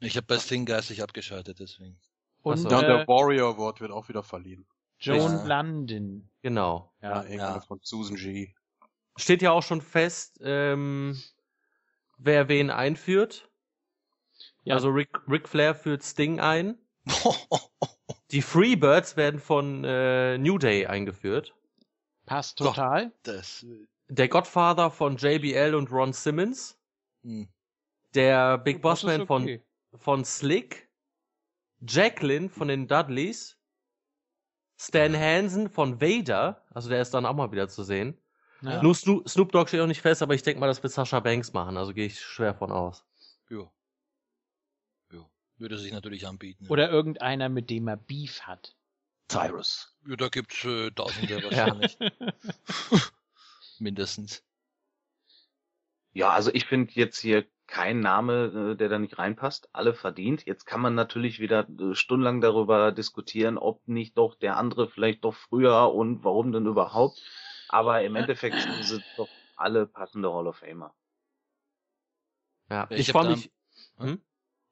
Ich 0.00 0.16
habe 0.16 0.26
bei 0.26 0.38
Sting 0.38 0.64
geistig 0.64 1.02
abgeschaltet, 1.02 1.60
deswegen. 1.60 2.00
Und 2.42 2.56
so. 2.56 2.68
Ja, 2.68 2.78
und 2.78 2.84
äh, 2.84 2.86
der 2.88 3.08
Warrior 3.08 3.54
Award 3.54 3.80
wird 3.80 3.90
auch 3.90 4.08
wieder 4.08 4.22
verliehen. 4.22 4.66
Joan 4.98 5.32
Ja. 5.38 5.44
London. 5.44 6.28
Genau. 6.42 6.92
Ja, 7.02 7.10
Ja, 7.10 7.22
irgendeine 7.22 7.54
ja. 7.56 7.60
von 7.60 7.80
Susan 7.82 8.16
G. 8.16 8.52
Steht 9.16 9.42
ja 9.42 9.50
auch 9.50 9.62
schon 9.62 9.80
fest, 9.80 10.40
ähm, 10.42 11.20
wer 12.18 12.48
wen 12.48 12.70
einführt. 12.70 13.50
Ja. 14.64 14.74
Also 14.74 14.88
Ric, 14.90 15.08
Ric 15.28 15.48
Flair 15.48 15.74
führt 15.74 16.02
Sting 16.02 16.40
ein. 16.40 16.78
Die 18.30 18.42
Freebirds 18.42 19.16
werden 19.16 19.40
von 19.40 19.84
äh, 19.84 20.38
New 20.38 20.58
Day 20.58 20.86
eingeführt. 20.86 21.54
passt 22.26 22.58
total. 22.58 23.12
das. 23.22 23.66
Der 24.08 24.28
Godfather 24.28 24.90
von 24.90 25.16
JBL 25.16 25.74
und 25.74 25.90
Ron 25.90 26.12
Simmons. 26.12 26.78
Hm. 27.22 27.48
Der 28.14 28.58
Big 28.58 28.76
ist 28.76 28.82
Bossman 28.82 29.26
von, 29.26 29.42
okay. 29.44 29.62
von 29.94 30.24
Slick. 30.24 30.89
Jacqueline 31.86 32.48
von 32.48 32.68
den 32.68 32.86
Dudleys. 32.86 33.56
Stan 34.78 35.14
Hansen 35.14 35.68
von 35.68 36.00
Vader. 36.00 36.64
Also 36.70 36.88
der 36.88 37.02
ist 37.02 37.12
dann 37.12 37.26
auch 37.26 37.34
mal 37.34 37.52
wieder 37.52 37.68
zu 37.68 37.82
sehen. 37.84 38.16
Ja. 38.62 38.82
Nur 38.82 38.94
Snoop, 38.94 39.28
Snoop 39.28 39.52
Dogg 39.52 39.68
steht 39.68 39.80
auch 39.80 39.86
nicht 39.86 40.00
fest, 40.02 40.22
aber 40.22 40.34
ich 40.34 40.42
denke 40.42 40.60
mal, 40.60 40.66
das 40.66 40.82
wird 40.82 40.92
Sasha 40.92 41.20
Banks 41.20 41.52
machen. 41.52 41.76
Also 41.76 41.92
gehe 41.94 42.06
ich 42.06 42.20
schwer 42.20 42.54
von 42.54 42.72
aus. 42.72 43.04
Ja. 43.48 43.70
Ja. 45.12 45.28
Würde 45.58 45.78
sich 45.78 45.92
natürlich 45.92 46.26
anbieten. 46.26 46.64
ja. 46.64 46.70
Oder 46.70 46.90
irgendeiner, 46.90 47.48
mit 47.48 47.70
dem 47.70 47.88
er 47.88 47.96
Beef 47.96 48.42
hat. 48.42 48.74
Cyrus. 49.30 49.94
Ja, 50.06 50.16
da 50.16 50.28
gibt's 50.28 50.64
äh, 50.64 50.90
Tausende 50.90 51.42
wahrscheinlich. 51.44 51.96
Mindestens. 53.78 54.42
Ja, 56.12 56.30
also 56.30 56.50
ich 56.52 56.66
finde 56.66 56.92
jetzt 56.94 57.20
hier 57.20 57.46
kein 57.70 58.00
Name, 58.00 58.72
äh, 58.72 58.76
der 58.76 58.88
da 58.88 58.98
nicht 58.98 59.18
reinpasst. 59.18 59.68
Alle 59.72 59.94
verdient. 59.94 60.44
Jetzt 60.46 60.66
kann 60.66 60.80
man 60.80 60.94
natürlich 60.94 61.38
wieder 61.40 61.66
äh, 61.68 61.94
stundenlang 61.94 62.40
darüber 62.40 62.92
diskutieren, 62.92 63.56
ob 63.56 63.86
nicht 63.88 64.18
doch 64.18 64.34
der 64.34 64.56
andere 64.56 64.88
vielleicht 64.88 65.24
doch 65.24 65.34
früher 65.34 65.92
und 65.94 66.24
warum 66.24 66.52
denn 66.52 66.66
überhaupt. 66.66 67.22
Aber 67.68 68.02
im 68.02 68.16
Endeffekt 68.16 68.60
sind 68.80 69.04
doch 69.16 69.30
alle 69.56 69.86
passende 69.86 70.32
Hall 70.32 70.48
of 70.48 70.56
Famer. 70.56 70.92
Ja, 72.68 72.86
Ich 72.90 72.98
ich, 73.00 73.08
hab 73.08 73.12
freue 73.14 73.24
da- 73.24 73.36
mich. 73.36 73.50
Hm? 73.98 74.20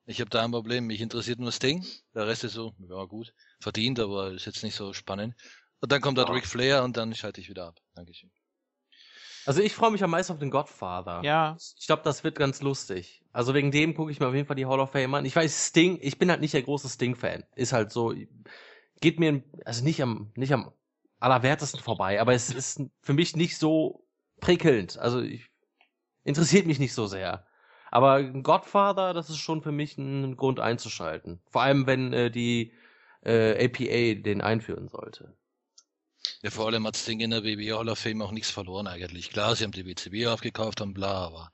Ich 0.06 0.20
habe 0.20 0.30
da 0.30 0.42
ein 0.42 0.50
Problem. 0.50 0.86
Mich 0.86 1.00
interessiert 1.00 1.38
nur 1.38 1.52
Sting. 1.52 1.84
Der 2.14 2.26
Rest 2.26 2.44
ist 2.44 2.54
so, 2.54 2.74
ja 2.78 3.04
gut, 3.04 3.32
verdient, 3.60 4.00
aber 4.00 4.32
ist 4.32 4.46
jetzt 4.46 4.62
nicht 4.64 4.74
so 4.74 4.92
spannend. 4.92 5.34
Und 5.80 5.92
dann 5.92 6.00
kommt 6.00 6.18
da 6.18 6.24
Ja. 6.24 6.32
Ric 6.32 6.46
Flair 6.46 6.82
und 6.82 6.96
dann 6.96 7.14
schalte 7.14 7.40
ich 7.40 7.48
wieder 7.48 7.66
ab. 7.66 7.78
Dankeschön. 7.94 8.30
Also 9.48 9.62
ich 9.62 9.74
freue 9.74 9.90
mich 9.90 10.04
am 10.04 10.10
meisten 10.10 10.34
auf 10.34 10.38
den 10.38 10.50
Godfather. 10.50 11.22
Ja, 11.24 11.56
Ich 11.78 11.86
glaube, 11.86 12.02
das 12.04 12.22
wird 12.22 12.36
ganz 12.36 12.60
lustig. 12.60 13.24
Also 13.32 13.54
wegen 13.54 13.70
dem 13.70 13.94
gucke 13.94 14.12
ich 14.12 14.20
mir 14.20 14.28
auf 14.28 14.34
jeden 14.34 14.46
Fall 14.46 14.56
die 14.56 14.66
Hall 14.66 14.78
of 14.78 14.90
Fame 14.90 15.14
an. 15.14 15.24
Ich 15.24 15.34
weiß, 15.34 15.68
Sting, 15.68 15.98
ich 16.02 16.18
bin 16.18 16.30
halt 16.30 16.42
nicht 16.42 16.52
der 16.52 16.60
große 16.60 16.86
Sting-Fan. 16.86 17.44
Ist 17.54 17.72
halt 17.72 17.90
so, 17.90 18.12
geht 19.00 19.18
mir, 19.18 19.42
also 19.64 19.82
nicht 19.84 20.02
am, 20.02 20.32
nicht 20.36 20.52
am 20.52 20.70
allerwertesten 21.18 21.80
vorbei, 21.80 22.20
aber 22.20 22.34
es 22.34 22.50
ist 22.50 22.82
für 23.00 23.14
mich 23.14 23.36
nicht 23.36 23.56
so 23.56 24.04
prickelnd. 24.40 24.98
Also 24.98 25.22
ich, 25.22 25.48
interessiert 26.24 26.66
mich 26.66 26.78
nicht 26.78 26.92
so 26.92 27.06
sehr. 27.06 27.46
Aber 27.90 28.16
ein 28.16 28.42
Godfather, 28.42 29.14
das 29.14 29.30
ist 29.30 29.38
schon 29.38 29.62
für 29.62 29.72
mich 29.72 29.96
ein 29.96 30.36
Grund 30.36 30.60
einzuschalten. 30.60 31.40
Vor 31.48 31.62
allem, 31.62 31.86
wenn 31.86 32.12
äh, 32.12 32.30
die 32.30 32.74
äh, 33.24 33.64
APA 33.64 34.20
den 34.22 34.42
einführen 34.42 34.88
sollte. 34.88 35.37
Ja, 36.42 36.50
vor 36.50 36.66
allem 36.66 36.86
hat 36.86 36.96
Sting 36.96 37.20
in 37.20 37.30
der 37.30 37.42
WWE 37.44 37.76
Hall 37.78 37.88
of 37.88 37.98
Fame 37.98 38.22
auch 38.22 38.32
nichts 38.32 38.50
verloren 38.50 38.86
eigentlich. 38.86 39.30
Klar, 39.30 39.54
sie 39.56 39.64
haben 39.64 39.72
die 39.72 39.86
WCW 39.86 40.26
aufgekauft 40.28 40.80
und 40.80 40.94
bla, 40.94 41.26
aber 41.26 41.50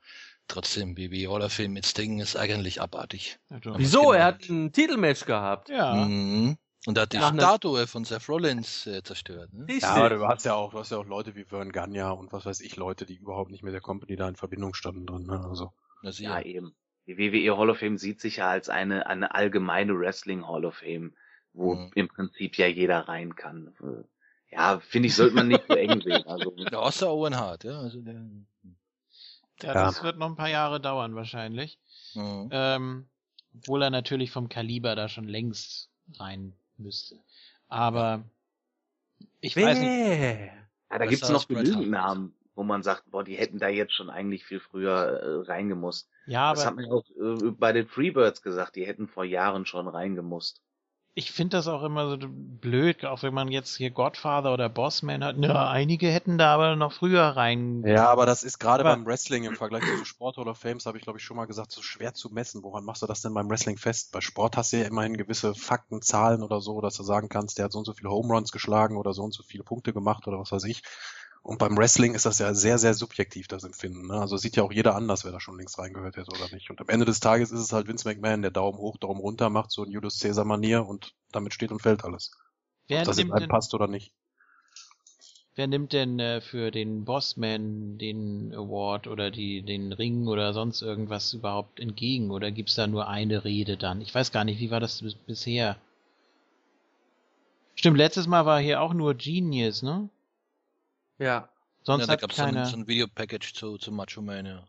trotzdem, 0.48 0.96
WWE 0.96 1.30
Hall 1.32 1.42
of 1.42 1.52
Fame 1.52 1.72
mit 1.72 1.86
Sting 1.86 2.20
ist 2.20 2.36
eigentlich 2.36 2.80
abartig. 2.80 3.38
Wie- 3.48 3.60
Wieso? 3.76 4.00
genau. 4.00 4.12
Er 4.12 4.24
hat 4.26 4.48
ein 4.48 4.72
Titelmatch 4.72 5.24
gehabt. 5.26 5.68
ja. 5.68 5.94
Mhm. 5.94 6.56
Und 6.86 6.98
er 6.98 7.02
hat 7.04 7.14
die 7.14 7.16
Ja, 7.16 7.30
ne- 7.30 7.40
Statue 7.40 7.86
von 7.86 8.04
Seth 8.04 8.28
Rollins 8.28 8.86
äh, 8.86 9.02
zerstört. 9.02 9.50
Ne? 9.54 9.62
Richtig. 9.66 9.84
Ja, 9.84 9.94
aber 9.94 10.10
du 10.10 10.28
hast 10.28 10.44
ja 10.44 10.52
auch, 10.54 10.70
du 10.72 10.78
hast 10.80 10.90
ja 10.90 10.98
auch 10.98 11.06
Leute 11.06 11.34
wie 11.34 11.44
Vern 11.44 11.72
Gagne 11.72 12.14
und 12.14 12.30
was 12.34 12.44
weiß 12.44 12.60
ich, 12.60 12.76
Leute, 12.76 13.06
die 13.06 13.14
überhaupt 13.16 13.50
nicht 13.50 13.62
mit 13.62 13.72
der 13.72 13.80
Company 13.80 14.16
da 14.16 14.28
in 14.28 14.36
Verbindung 14.36 14.74
standen 14.74 15.06
drin. 15.06 15.24
Ne? 15.24 15.42
Also. 15.48 15.72
Ja, 16.02 16.42
eben. 16.42 16.74
Die 17.06 17.16
WWE 17.16 17.56
Hall 17.56 17.70
of 17.70 17.78
Fame 17.78 17.96
sieht 17.96 18.20
sich 18.20 18.36
ja 18.36 18.50
als 18.50 18.68
eine, 18.68 19.06
eine 19.06 19.34
allgemeine 19.34 19.98
Wrestling 19.98 20.46
Hall 20.46 20.66
of 20.66 20.74
Fame, 20.76 21.14
wo 21.54 21.74
Mhm. 21.74 21.90
im 21.94 22.08
Prinzip 22.08 22.58
ja 22.58 22.66
jeder 22.66 23.08
rein 23.08 23.34
kann. 23.34 23.74
Ja, 24.54 24.78
finde 24.78 25.08
ich, 25.08 25.16
sollte 25.16 25.34
man 25.34 25.48
nicht 25.48 25.64
so 25.66 25.74
eng 25.74 26.00
sehen. 26.00 26.24
Also, 26.26 26.54
Ja, 26.56 26.78
außer 26.78 27.10
Owen 27.10 27.36
Hart, 27.36 27.64
ja. 27.64 27.80
Also 27.80 28.00
der, 28.00 28.24
ja, 29.62 29.74
das 29.74 30.02
wird 30.02 30.18
noch 30.18 30.28
ein 30.28 30.36
paar 30.36 30.48
Jahre 30.48 30.80
dauern 30.80 31.14
wahrscheinlich. 31.14 31.78
mhm. 32.14 32.48
Ähm, 32.52 33.08
obwohl 33.56 33.82
er 33.82 33.90
natürlich 33.90 34.30
vom 34.32 34.48
Kaliber 34.48 34.96
da 34.96 35.08
schon 35.08 35.28
längst 35.28 35.88
rein 36.18 36.54
müsste. 36.76 37.20
Aber 37.68 38.24
ich 39.40 39.56
weiß 39.56 39.78
nicht. 39.78 40.52
Ja, 40.90 40.98
da 40.98 41.06
gibt's 41.06 41.28
noch 41.28 41.46
genügend. 41.46 41.90
Namen, 41.90 42.34
wo 42.54 42.62
man 42.62 42.82
sagt, 42.82 43.10
boah, 43.10 43.22
die 43.22 43.36
hätten 43.36 43.58
da 43.58 43.68
jetzt 43.68 43.94
schon 43.94 44.10
eigentlich 44.10 44.44
viel 44.44 44.60
früher 44.60 44.92
äh, 44.92 45.50
reingemusst. 45.50 46.08
Ja, 46.26 46.52
das 46.52 46.64
hat 46.64 46.72
aber 46.72 46.82
man 46.82 46.90
auch 46.90 47.04
äh, 47.10 47.50
bei 47.52 47.72
den 47.72 47.86
Freebirds 47.86 48.42
gesagt, 48.42 48.76
die 48.76 48.86
hätten 48.86 49.08
vor 49.08 49.24
Jahren 49.24 49.66
schon 49.66 49.86
reingemusst. 49.88 50.63
Ich 51.16 51.30
finde 51.30 51.56
das 51.56 51.68
auch 51.68 51.84
immer 51.84 52.10
so 52.10 52.16
blöd, 52.20 53.04
auch 53.04 53.22
wenn 53.22 53.32
man 53.32 53.48
jetzt 53.48 53.76
hier 53.76 53.90
Godfather 53.90 54.52
oder 54.52 54.68
Bossman 54.68 55.22
hat. 55.22 55.36
Na, 55.38 55.70
einige 55.70 56.08
hätten 56.08 56.38
da 56.38 56.54
aber 56.54 56.74
noch 56.74 56.92
früher 56.92 57.22
rein. 57.22 57.84
Ja, 57.86 58.08
aber 58.08 58.26
das 58.26 58.42
ist 58.42 58.58
gerade 58.58 58.82
beim 58.82 59.06
Wrestling 59.06 59.44
im 59.44 59.54
Vergleich 59.54 59.84
zu 59.84 60.04
Sport 60.04 60.38
Hall 60.38 60.48
of 60.48 60.58
Fames, 60.58 60.86
habe 60.86 60.98
ich 60.98 61.04
glaube 61.04 61.20
ich 61.20 61.24
schon 61.24 61.36
mal 61.36 61.46
gesagt, 61.46 61.70
so 61.70 61.82
schwer 61.82 62.14
zu 62.14 62.30
messen. 62.30 62.64
Woran 62.64 62.84
machst 62.84 63.02
du 63.02 63.06
das 63.06 63.22
denn 63.22 63.32
beim 63.32 63.48
Wrestling 63.48 63.76
fest? 63.76 64.10
Bei 64.10 64.20
Sport 64.20 64.56
hast 64.56 64.72
du 64.72 64.78
ja 64.78 64.86
immerhin 64.86 65.16
gewisse 65.16 65.54
Fakten, 65.54 66.02
Zahlen 66.02 66.42
oder 66.42 66.60
so, 66.60 66.80
dass 66.80 66.96
du 66.96 67.04
sagen 67.04 67.28
kannst, 67.28 67.58
der 67.58 67.66
hat 67.66 67.72
so 67.72 67.78
und 67.78 67.84
so 67.84 67.92
viele 67.92 68.10
Home 68.10 68.34
Runs 68.34 68.50
geschlagen 68.50 68.96
oder 68.96 69.12
so 69.12 69.22
und 69.22 69.32
so 69.32 69.44
viele 69.44 69.62
Punkte 69.62 69.92
gemacht 69.92 70.26
oder 70.26 70.40
was 70.40 70.50
weiß 70.50 70.64
ich. 70.64 70.82
Und 71.44 71.58
beim 71.58 71.76
Wrestling 71.76 72.14
ist 72.14 72.24
das 72.24 72.38
ja 72.38 72.54
sehr, 72.54 72.78
sehr 72.78 72.94
subjektiv, 72.94 73.48
das 73.48 73.64
Empfinden. 73.64 74.06
Ne? 74.06 74.14
Also 74.18 74.38
sieht 74.38 74.56
ja 74.56 74.62
auch 74.62 74.72
jeder 74.72 74.94
anders, 74.96 75.24
wer 75.24 75.32
da 75.32 75.40
schon 75.40 75.58
links 75.58 75.78
reingehört 75.78 76.16
hätte 76.16 76.30
oder 76.32 76.48
nicht. 76.50 76.70
Und 76.70 76.80
am 76.80 76.88
Ende 76.88 77.04
des 77.04 77.20
Tages 77.20 77.52
ist 77.52 77.60
es 77.60 77.72
halt 77.72 77.86
Vince 77.86 78.08
McMahon, 78.08 78.40
der 78.40 78.50
Daumen 78.50 78.78
hoch, 78.78 78.96
Daumen 78.96 79.20
runter 79.20 79.50
macht, 79.50 79.70
so 79.70 79.84
ein 79.84 79.90
Julius 79.90 80.18
Caesar 80.20 80.46
Manier 80.46 80.86
und 80.86 81.14
damit 81.32 81.52
steht 81.52 81.70
und 81.70 81.82
fällt 81.82 82.02
alles. 82.02 82.32
wer, 82.88 83.00
Ob 83.00 83.04
das 83.04 83.18
in 83.18 83.26
nimmt 83.26 83.34
einem 83.34 83.40
denn, 83.42 83.48
passt 83.48 83.74
oder 83.74 83.88
nicht. 83.88 84.10
wer 85.54 85.66
nimmt 85.66 85.92
denn 85.92 86.18
äh, 86.18 86.40
für 86.40 86.70
den 86.70 87.04
Bossman 87.04 87.98
den 87.98 88.54
Award 88.54 89.06
oder 89.06 89.30
die, 89.30 89.62
den 89.62 89.92
Ring 89.92 90.26
oder 90.28 90.54
sonst 90.54 90.80
irgendwas 90.82 91.34
überhaupt 91.34 91.78
entgegen? 91.78 92.30
Oder 92.30 92.50
gibt's 92.52 92.74
da 92.74 92.86
nur 92.86 93.08
eine 93.08 93.44
Rede 93.44 93.76
dann? 93.76 94.00
Ich 94.00 94.14
weiß 94.14 94.32
gar 94.32 94.44
nicht, 94.44 94.60
wie 94.60 94.70
war 94.70 94.80
das 94.80 95.02
bis, 95.02 95.14
bisher? 95.14 95.76
Stimmt, 97.76 97.98
letztes 97.98 98.26
Mal 98.26 98.46
war 98.46 98.60
hier 98.60 98.80
auch 98.80 98.94
nur 98.94 99.14
Genius, 99.14 99.82
ne? 99.82 100.08
Ja. 101.18 101.48
Sonst 101.82 102.02
ja, 102.02 102.06
da 102.06 102.12
hat 102.14 102.20
gab 102.22 102.30
es 102.30 102.36
so, 102.36 102.42
ein- 102.42 102.54
keiner. 102.54 102.66
so 102.66 102.76
ein 102.76 102.86
Videopackage 102.88 103.52
zu, 103.54 103.76
zu 103.78 103.92
Macho 103.92 104.22
Man, 104.22 104.46
ja. 104.46 104.64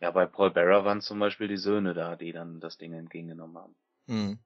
Ja, 0.00 0.10
bei 0.10 0.26
Paul 0.26 0.50
Bearer 0.50 0.84
waren 0.84 1.00
zum 1.00 1.18
Beispiel 1.20 1.46
die 1.48 1.56
Söhne 1.56 1.94
da, 1.94 2.16
die 2.16 2.32
dann 2.32 2.58
das 2.60 2.76
Ding 2.78 2.92
entgegengenommen 2.92 3.56
haben. 3.58 3.74
Mhm. 4.06 4.38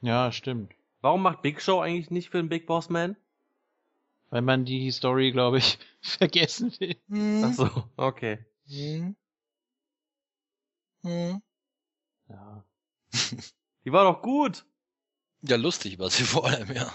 Ja, 0.00 0.32
stimmt. 0.32 0.72
Warum 1.00 1.22
macht 1.22 1.42
Big 1.42 1.60
Show 1.60 1.80
eigentlich 1.80 2.10
nicht 2.10 2.30
für 2.30 2.38
den 2.38 2.48
Big 2.48 2.66
Boss 2.66 2.88
Man? 2.88 3.16
Weil 4.30 4.42
man 4.42 4.64
die 4.64 4.90
Story, 4.90 5.32
glaube 5.32 5.58
ich, 5.58 5.78
vergessen 6.00 6.72
will. 6.78 6.96
Ach 7.44 7.52
so, 7.52 7.84
okay. 7.96 8.44
Mhm. 8.66 9.16
Mhm. 11.02 11.42
Ja. 12.28 12.64
Die 13.84 13.92
war 13.92 14.04
doch 14.10 14.22
gut. 14.22 14.64
Ja, 15.46 15.56
lustig 15.56 15.98
war 15.98 16.08
sie 16.10 16.24
vor 16.24 16.46
allem, 16.46 16.72
ja. 16.72 16.90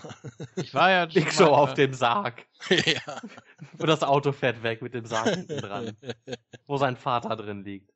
Ich 0.55 0.73
war 0.73 0.89
ja 0.89 1.09
schon 1.09 1.51
mal, 1.51 1.57
auf 1.57 1.71
äh, 1.71 1.75
dem 1.75 1.93
Sarg. 1.93 2.45
ja. 2.69 3.21
Und 3.77 3.87
das 3.87 4.01
Auto 4.03 4.31
fährt 4.31 4.63
weg 4.63 4.81
mit 4.81 4.93
dem 4.93 5.05
Sarg 5.05 5.29
hinten 5.29 5.57
dran, 5.57 5.97
wo 6.65 6.77
sein 6.77 6.97
Vater 6.97 7.35
drin 7.35 7.63
liegt. 7.63 7.91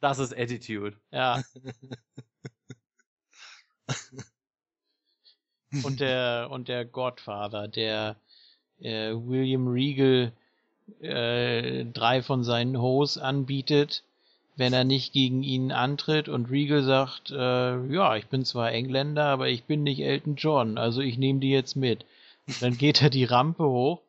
Das 0.00 0.18
ist 0.18 0.34
Attitude. 0.36 0.96
Ja. 1.10 1.42
und 5.82 6.00
der 6.00 6.48
und 6.50 6.68
der 6.68 6.86
Godfather, 6.86 7.68
der 7.68 8.16
äh, 8.80 9.12
William 9.12 9.68
Regal 9.68 10.32
äh, 11.00 11.84
drei 11.84 12.22
von 12.22 12.44
seinen 12.44 12.80
Hoes 12.80 13.18
anbietet, 13.18 14.04
wenn 14.58 14.72
er 14.72 14.84
nicht 14.84 15.12
gegen 15.12 15.44
ihn 15.44 15.70
antritt 15.70 16.28
und 16.28 16.50
Regal 16.50 16.82
sagt, 16.82 17.30
äh, 17.30 17.86
ja, 17.86 18.16
ich 18.16 18.26
bin 18.26 18.44
zwar 18.44 18.72
Engländer, 18.72 19.26
aber 19.26 19.48
ich 19.48 19.64
bin 19.64 19.84
nicht 19.84 20.00
Elton 20.00 20.34
John, 20.34 20.78
also 20.78 21.00
ich 21.00 21.16
nehme 21.16 21.38
die 21.38 21.50
jetzt 21.50 21.76
mit. 21.76 22.04
Und 22.48 22.60
dann 22.60 22.76
geht 22.76 23.00
er 23.00 23.08
die 23.08 23.24
Rampe 23.24 23.64
hoch 23.64 24.00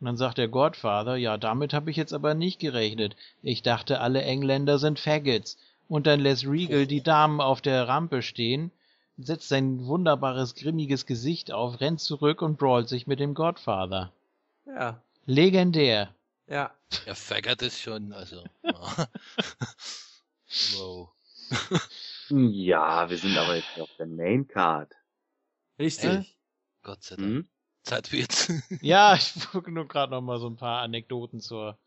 und 0.00 0.06
dann 0.06 0.16
sagt 0.16 0.38
der 0.38 0.48
Godfather, 0.48 1.16
ja, 1.16 1.36
damit 1.36 1.74
habe 1.74 1.90
ich 1.90 1.96
jetzt 1.96 2.12
aber 2.12 2.34
nicht 2.34 2.60
gerechnet. 2.60 3.16
Ich 3.42 3.62
dachte, 3.62 4.00
alle 4.00 4.22
Engländer 4.22 4.78
sind 4.78 5.00
Faggots. 5.00 5.58
Und 5.88 6.06
dann 6.06 6.20
lässt 6.20 6.46
Regal 6.46 6.86
die 6.86 7.02
Damen 7.02 7.40
auf 7.40 7.60
der 7.60 7.86
Rampe 7.88 8.22
stehen, 8.22 8.70
setzt 9.18 9.48
sein 9.48 9.84
wunderbares, 9.86 10.54
grimmiges 10.54 11.06
Gesicht 11.06 11.52
auf, 11.52 11.80
rennt 11.80 12.00
zurück 12.00 12.40
und 12.40 12.56
brawlt 12.56 12.88
sich 12.88 13.06
mit 13.06 13.18
dem 13.18 13.34
Godfather. 13.34 14.12
Ja. 14.66 15.00
Legendär. 15.26 16.08
Ja. 16.48 16.70
Ja, 17.06 17.14
Faggot 17.14 17.62
ist 17.62 17.80
schon, 17.80 18.12
also. 18.12 18.44
ja. 18.62 19.08
wow. 20.76 21.10
Ja, 22.30 23.10
wir 23.10 23.18
sind 23.18 23.36
aber 23.36 23.56
jetzt 23.56 23.78
auf 23.78 23.90
der 23.98 24.06
Main 24.06 24.48
Card. 24.48 24.94
Richtig. 25.78 26.38
Gott 26.82 27.02
sei 27.02 27.16
Dank. 27.16 27.28
Hm? 27.28 27.48
Zeit 27.82 28.10
wird's. 28.12 28.50
Ja, 28.80 29.14
ich 29.14 29.34
gucke 29.50 29.70
nur 29.70 29.86
gerade 29.86 30.12
noch 30.12 30.22
mal 30.22 30.38
so 30.40 30.46
ein 30.48 30.56
paar 30.56 30.80
Anekdoten 30.80 31.40
zur 31.40 31.78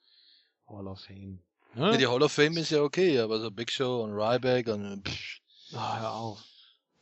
Hall 0.68 0.88
of 0.88 1.00
Fame. 1.02 1.40
Ja, 1.76 1.92
Ne? 1.92 1.98
die 1.98 2.08
Hall 2.08 2.22
of 2.22 2.32
Fame 2.32 2.58
ist 2.58 2.70
ja 2.70 2.82
okay, 2.82 3.20
aber 3.20 3.40
so 3.40 3.50
Big 3.50 3.72
Show 3.72 4.04
und 4.04 4.12
Ryback 4.14 4.68
und 4.68 5.08
pff, 5.08 5.40
Ah, 5.74 6.00
hör 6.00 6.12
auf. 6.14 6.44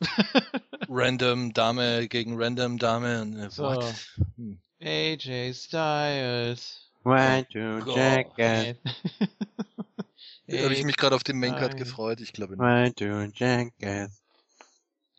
Random 0.88 1.52
Dame 1.52 2.08
gegen 2.08 2.40
Random 2.40 2.78
Dame 2.78 3.22
und 3.22 3.38
äh, 3.38 3.50
So. 3.50 3.64
what? 3.64 3.94
Hm. 4.36 4.60
AJ 4.80 5.52
Styles. 5.54 6.83
Two, 7.04 7.84
Gott. 7.84 7.96
Jackass. 7.96 8.76
Da 10.46 10.62
habe 10.64 10.74
ich 10.74 10.84
mich 10.84 10.96
gerade 10.96 11.14
auf 11.16 11.22
den 11.24 11.38
Maincard 11.38 11.72
Nein. 11.72 11.78
gefreut, 11.82 12.20
ich 12.20 12.32
glaube 12.32 12.52
nicht. 12.56 12.60
One, 12.60 12.94
two, 12.94 13.30
Jackass. 13.34 14.20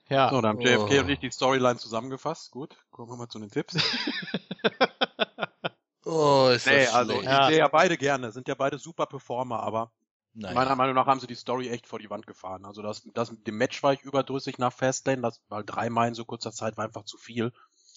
Ja. 0.10 0.30
So, 0.30 0.42
dann 0.42 0.58
haben 0.58 0.62
JFK 0.62 0.98
Oh. 0.98 1.02
und 1.02 1.10
ich 1.10 1.20
die 1.20 1.32
Storyline 1.32 1.78
zusammengefasst. 1.78 2.52
Gut, 2.52 2.76
kommen 2.92 3.10
wir 3.12 3.18
mal 3.18 3.28
zu 3.28 3.40
den 3.40 3.50
Tipps. 3.50 3.76
Oh, 6.08 6.50
ist 6.56 6.68
Nee, 6.68 6.86
das 6.86 6.94
also 6.94 7.14
schlecht. 7.20 7.32
ich 7.32 7.48
sehe 7.48 7.58
ja 7.58 7.68
beide 7.68 7.98
gerne, 7.98 8.32
sind 8.32 8.48
ja 8.48 8.54
beide 8.54 8.78
super 8.78 9.08
Performer, 9.08 9.62
aber 9.64 9.92
Nein. 10.34 10.54
meiner 10.54 10.76
Meinung 10.76 10.94
nach 10.94 11.08
haben 11.08 11.20
sie 11.20 11.26
die 11.26 11.34
Story 11.34 11.68
echt 11.70 11.88
vor 11.88 11.98
die 11.98 12.12
Wand 12.12 12.28
gefahren. 12.28 12.64
Also 12.64 12.84
das, 12.84 13.02
das 13.16 13.32
mit 13.32 13.48
dem 13.48 13.58
Match 13.58 13.82
war 13.82 13.94
ich 13.94 14.04
überdrüssig 14.04 14.60
nach 14.60 14.72
Fastlane, 14.72 15.24
das 15.24 15.42
war 15.50 15.64
dreimal 15.64 16.08
in 16.08 16.14
so 16.14 16.24
kurzer 16.24 16.52
Zeit 16.52 16.78
war 16.78 16.86
einfach 16.86 17.06
zu 17.06 17.18
viel. 17.18 17.52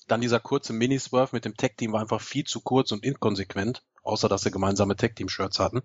Dann 0.09 0.21
dieser 0.21 0.41
kurze 0.41 0.73
Mini-Swerve 0.73 1.37
mit 1.37 1.45
dem 1.45 1.57
Tag-Team 1.57 1.93
war 1.93 2.01
einfach 2.01 2.21
viel 2.21 2.45
zu 2.45 2.61
kurz 2.61 2.93
und 2.93 3.05
inkonsequent, 3.05 3.85
außer 4.03 4.29
dass 4.29 4.43
sie 4.43 4.51
gemeinsame 4.51 4.97
Tag-Team-Shirts 4.97 5.59
hatten. 5.59 5.83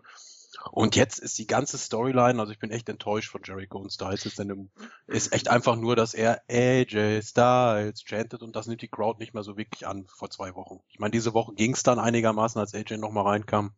Und 0.72 0.96
jetzt 0.96 1.20
ist 1.20 1.38
die 1.38 1.48
ganze 1.48 1.78
Storyline, 1.78 2.40
also 2.40 2.52
ich 2.52 2.60
bin 2.60 2.72
echt 2.72 2.88
enttäuscht 2.88 3.32
von 3.32 3.42
Jericho 3.44 3.80
und 3.80 3.92
Styles, 3.92 4.26
ist, 4.26 4.40
denn, 4.40 4.72
ist 5.08 5.34
echt 5.34 5.50
einfach 5.50 5.76
nur, 5.76 5.96
dass 5.96 6.14
er 6.14 6.42
AJ 6.48 7.22
Styles 7.22 8.04
chantet 8.04 8.42
und 8.42 8.56
das 8.56 8.68
nimmt 8.68 8.82
die 8.82 8.88
Crowd 8.88 9.20
nicht 9.20 9.34
mehr 9.34 9.44
so 9.44 9.58
wirklich 9.58 9.88
an 9.88 10.06
vor 10.08 10.30
zwei 10.30 10.56
Wochen. 10.56 10.80
Ich 10.90 11.00
meine, 11.00 11.12
diese 11.12 11.34
Woche 11.34 11.54
ging 11.54 11.74
es 11.74 11.84
dann 11.84 12.00
einigermaßen, 12.00 12.60
als 12.60 12.74
AJ 12.74 12.98
nochmal 12.98 13.26
reinkam. 13.26 13.74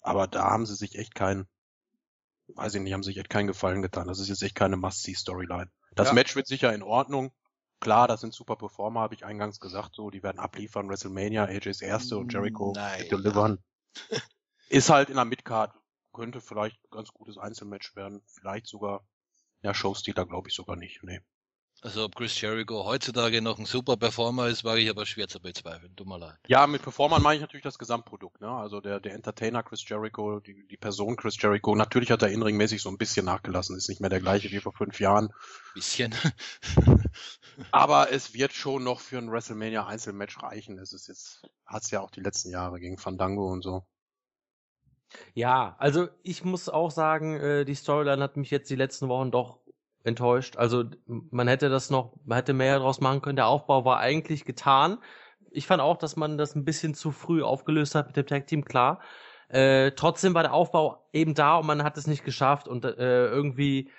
Aber 0.00 0.26
da 0.26 0.44
haben 0.44 0.64
sie 0.64 0.76
sich 0.76 0.96
echt 0.96 1.14
keinen, 1.14 1.46
weiß 2.48 2.74
ich 2.74 2.80
nicht, 2.80 2.94
haben 2.94 3.02
sich 3.02 3.18
echt 3.18 3.28
keinen 3.28 3.48
Gefallen 3.48 3.82
getan. 3.82 4.08
Das 4.08 4.20
ist 4.20 4.28
jetzt 4.28 4.42
echt 4.42 4.54
keine 4.54 4.76
Must-See-Storyline. 4.76 5.70
Das 5.94 6.08
Ja. 6.08 6.14
Match 6.14 6.34
wird 6.36 6.46
sicher 6.46 6.72
in 6.72 6.82
Ordnung. 6.82 7.32
Klar, 7.80 8.08
das 8.08 8.20
sind 8.20 8.34
super 8.34 8.56
Performer, 8.56 9.00
habe 9.00 9.14
ich 9.14 9.24
eingangs 9.24 9.58
gesagt, 9.58 9.94
so, 9.94 10.10
die 10.10 10.22
werden 10.22 10.38
abliefern, 10.38 10.88
WrestleMania, 10.88 11.44
AJs 11.44 11.80
erste 11.80 12.18
und 12.18 12.32
Jericho 12.32 12.72
Nein. 12.74 13.00
wird 13.00 13.12
delivern. 13.12 13.58
Ist 14.68 14.90
halt 14.90 15.08
in 15.08 15.16
der 15.16 15.24
Midcard, 15.24 15.74
könnte 16.12 16.40
vielleicht 16.40 16.76
ein 16.84 16.90
ganz 16.90 17.10
gutes 17.12 17.38
Einzelmatch 17.38 17.96
werden, 17.96 18.22
vielleicht 18.26 18.66
sogar, 18.66 19.04
ja, 19.62 19.72
Showstealer 19.72 20.26
glaube 20.26 20.48
ich 20.48 20.54
sogar 20.54 20.76
nicht, 20.76 21.02
nee. 21.02 21.20
Also 21.82 22.04
ob 22.04 22.14
Chris 22.14 22.38
Jericho 22.38 22.84
heutzutage 22.84 23.40
noch 23.40 23.58
ein 23.58 23.64
super 23.64 23.96
Performer 23.96 24.48
ist, 24.48 24.64
wage 24.64 24.80
ich 24.80 24.90
aber 24.90 25.06
schwer 25.06 25.28
zu 25.28 25.40
bezweifeln. 25.40 25.96
Tut 25.96 26.06
mir 26.06 26.18
leid. 26.18 26.36
Ja, 26.46 26.66
mit 26.66 26.82
Performern 26.82 27.22
meine 27.22 27.36
ich 27.36 27.40
natürlich 27.40 27.64
das 27.64 27.78
Gesamtprodukt, 27.78 28.42
ne? 28.42 28.50
Also 28.50 28.82
der, 28.82 29.00
der 29.00 29.14
Entertainer 29.14 29.62
Chris 29.62 29.88
Jericho, 29.88 30.40
die, 30.40 30.66
die 30.68 30.76
Person 30.76 31.16
Chris 31.16 31.40
Jericho, 31.40 31.74
natürlich 31.74 32.10
hat 32.10 32.20
er 32.20 32.28
inringmäßig 32.28 32.82
so 32.82 32.90
ein 32.90 32.98
bisschen 32.98 33.24
nachgelassen, 33.24 33.78
ist 33.78 33.88
nicht 33.88 34.02
mehr 34.02 34.10
der 34.10 34.20
gleiche 34.20 34.50
wie 34.50 34.60
vor 34.60 34.72
fünf 34.74 35.00
Jahren. 35.00 35.32
Bisschen. 35.72 36.14
Aber 37.70 38.12
es 38.12 38.34
wird 38.34 38.52
schon 38.52 38.84
noch 38.84 39.00
für 39.00 39.16
ein 39.16 39.30
WrestleMania 39.30 39.86
Einzelmatch 39.86 40.42
reichen. 40.42 40.78
Es 40.78 40.92
ist 40.92 41.08
jetzt, 41.08 41.48
hat's 41.64 41.90
ja 41.90 42.00
auch 42.00 42.10
die 42.10 42.20
letzten 42.20 42.50
Jahre 42.50 42.78
gegen 42.78 42.98
Fandango 42.98 43.50
und 43.50 43.62
so. 43.62 43.86
Ja, 45.34 45.76
also 45.78 46.08
ich 46.22 46.44
muss 46.44 46.68
auch 46.68 46.90
sagen, 46.90 47.36
äh, 47.36 47.64
die 47.64 47.74
Storyline 47.74 48.22
hat 48.22 48.36
mich 48.36 48.50
jetzt 48.50 48.70
die 48.70 48.76
letzten 48.76 49.08
Wochen 49.08 49.30
doch 49.30 49.60
enttäuscht. 50.04 50.56
Also 50.56 50.84
man 51.06 51.48
hätte 51.48 51.68
das 51.68 51.90
noch, 51.90 52.14
man 52.24 52.36
hätte 52.36 52.52
mehr 52.52 52.78
draus 52.78 53.00
machen 53.00 53.22
können. 53.22 53.36
Der 53.36 53.46
Aufbau 53.46 53.84
war 53.84 53.98
eigentlich 53.98 54.44
getan. 54.44 54.98
Ich 55.50 55.66
fand 55.66 55.82
auch, 55.82 55.96
dass 55.96 56.16
man 56.16 56.38
das 56.38 56.54
ein 56.54 56.64
bisschen 56.64 56.94
zu 56.94 57.10
früh 57.10 57.42
aufgelöst 57.42 57.94
hat 57.94 58.06
mit 58.08 58.16
dem 58.16 58.26
Tag 58.26 58.46
Team, 58.46 58.64
klar. 58.64 59.00
Äh, 59.48 59.92
trotzdem 59.92 60.34
war 60.34 60.42
der 60.42 60.54
Aufbau 60.54 61.08
eben 61.12 61.34
da 61.34 61.56
und 61.56 61.66
man 61.66 61.82
hat 61.82 61.96
es 61.96 62.06
nicht 62.06 62.24
geschafft 62.24 62.68
und 62.68 62.84
äh, 62.84 63.26
irgendwie 63.26 63.90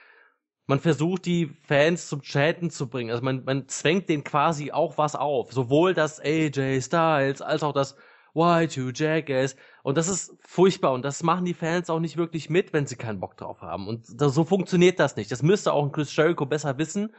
man 0.72 0.80
versucht 0.80 1.26
die 1.26 1.47
Fans 1.68 2.08
zum 2.08 2.22
Chatten 2.22 2.70
zu 2.70 2.88
bringen. 2.88 3.12
Also 3.12 3.24
man, 3.24 3.43
man 3.43 3.68
zwängt 3.68 4.08
denen 4.08 4.24
quasi 4.24 4.72
auch 4.72 4.97
was 4.97 5.16
auf. 5.16 5.52
Sowohl 5.52 5.93
das 5.93 6.22
AJ 6.22 6.82
Styles 6.82 7.41
als 7.41 7.62
auch 7.62 7.74
das 7.74 7.97
Y2 8.34 8.97
Jackass. 8.97 9.58
Und 9.84 9.97
das 9.97 10.07
ist 10.07 10.36
furchtbar. 10.41 10.93
Und 10.93 11.03
das 11.03 11.23
machen 11.23 11.45
die 11.45 11.53
Fans 11.53 11.89
auch 11.89 11.99
nicht 11.99 12.17
wirklich 12.17 12.49
mit, 12.49 12.73
wenn 12.73 12.86
sie 12.86 12.95
keinen 12.95 13.19
Bock 13.19 13.38
drauf 13.38 13.61
haben. 13.61 13.88
Und 13.88 14.05
das, 14.19 14.34
so 14.34 14.43
funktioniert 14.43 14.99
das 14.99 15.15
nicht. 15.15 15.32
Das 15.32 15.43
müsste 15.43 15.73
auch 15.73 15.84
ein 15.84 15.91
Chris 15.91 16.15
Jericho 16.15 16.45
besser 16.45 16.77
wissen. 16.77 17.15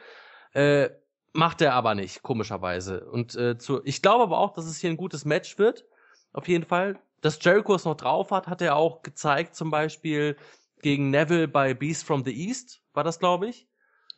Äh, 0.52 0.90
macht 1.32 1.60
er 1.62 1.74
aber 1.74 1.94
nicht, 1.94 2.22
komischerweise. 2.22 3.04
Und 3.04 3.34
äh, 3.34 3.58
zu, 3.58 3.82
ich 3.84 4.02
glaube 4.02 4.24
aber 4.24 4.38
auch, 4.38 4.52
dass 4.52 4.66
es 4.66 4.78
hier 4.78 4.90
ein 4.90 4.96
gutes 4.96 5.24
Match 5.24 5.58
wird. 5.58 5.84
Auf 6.32 6.48
jeden 6.48 6.64
Fall. 6.64 6.98
Dass 7.20 7.42
Jericho 7.42 7.74
es 7.74 7.84
noch 7.84 7.96
drauf 7.96 8.30
hat, 8.30 8.48
hat 8.48 8.62
er 8.62 8.76
auch 8.76 9.02
gezeigt, 9.02 9.54
zum 9.54 9.70
Beispiel 9.70 10.36
gegen 10.82 11.10
Neville 11.10 11.48
bei 11.48 11.72
Beast 11.72 12.04
from 12.04 12.24
the 12.24 12.32
East, 12.32 12.82
war 12.92 13.04
das, 13.04 13.20
glaube 13.20 13.48
ich. 13.48 13.68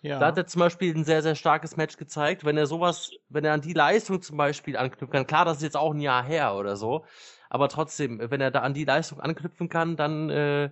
Ja. 0.00 0.18
Da 0.18 0.26
hat 0.26 0.38
er 0.38 0.46
zum 0.46 0.60
Beispiel 0.60 0.94
ein 0.94 1.04
sehr, 1.04 1.22
sehr 1.22 1.34
starkes 1.34 1.76
Match 1.76 1.96
gezeigt. 1.96 2.44
Wenn 2.44 2.58
er 2.58 2.66
sowas, 2.66 3.10
wenn 3.28 3.44
er 3.44 3.54
an 3.54 3.62
die 3.62 3.72
Leistung 3.72 4.20
zum 4.20 4.36
Beispiel 4.36 4.76
anknüpfen 4.76 5.10
kann, 5.10 5.26
klar, 5.26 5.44
das 5.44 5.58
ist 5.58 5.62
jetzt 5.62 5.76
auch 5.76 5.94
ein 5.94 6.00
Jahr 6.00 6.22
her 6.22 6.56
oder 6.56 6.76
so, 6.76 7.06
aber 7.48 7.68
trotzdem, 7.68 8.20
wenn 8.30 8.40
er 8.40 8.50
da 8.50 8.60
an 8.60 8.74
die 8.74 8.84
Leistung 8.84 9.20
anknüpfen 9.20 9.68
kann, 9.68 9.96
dann 9.96 10.30
äh, 10.30 10.70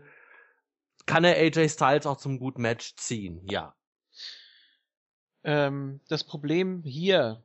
kann 1.06 1.24
er 1.24 1.36
AJ 1.36 1.70
Styles 1.70 2.06
auch 2.06 2.16
zum 2.16 2.38
guten 2.38 2.62
Match 2.62 2.94
ziehen, 2.96 3.40
ja. 3.48 3.74
ähm, 5.44 6.00
das 6.08 6.24
Problem 6.24 6.82
hier, 6.84 7.42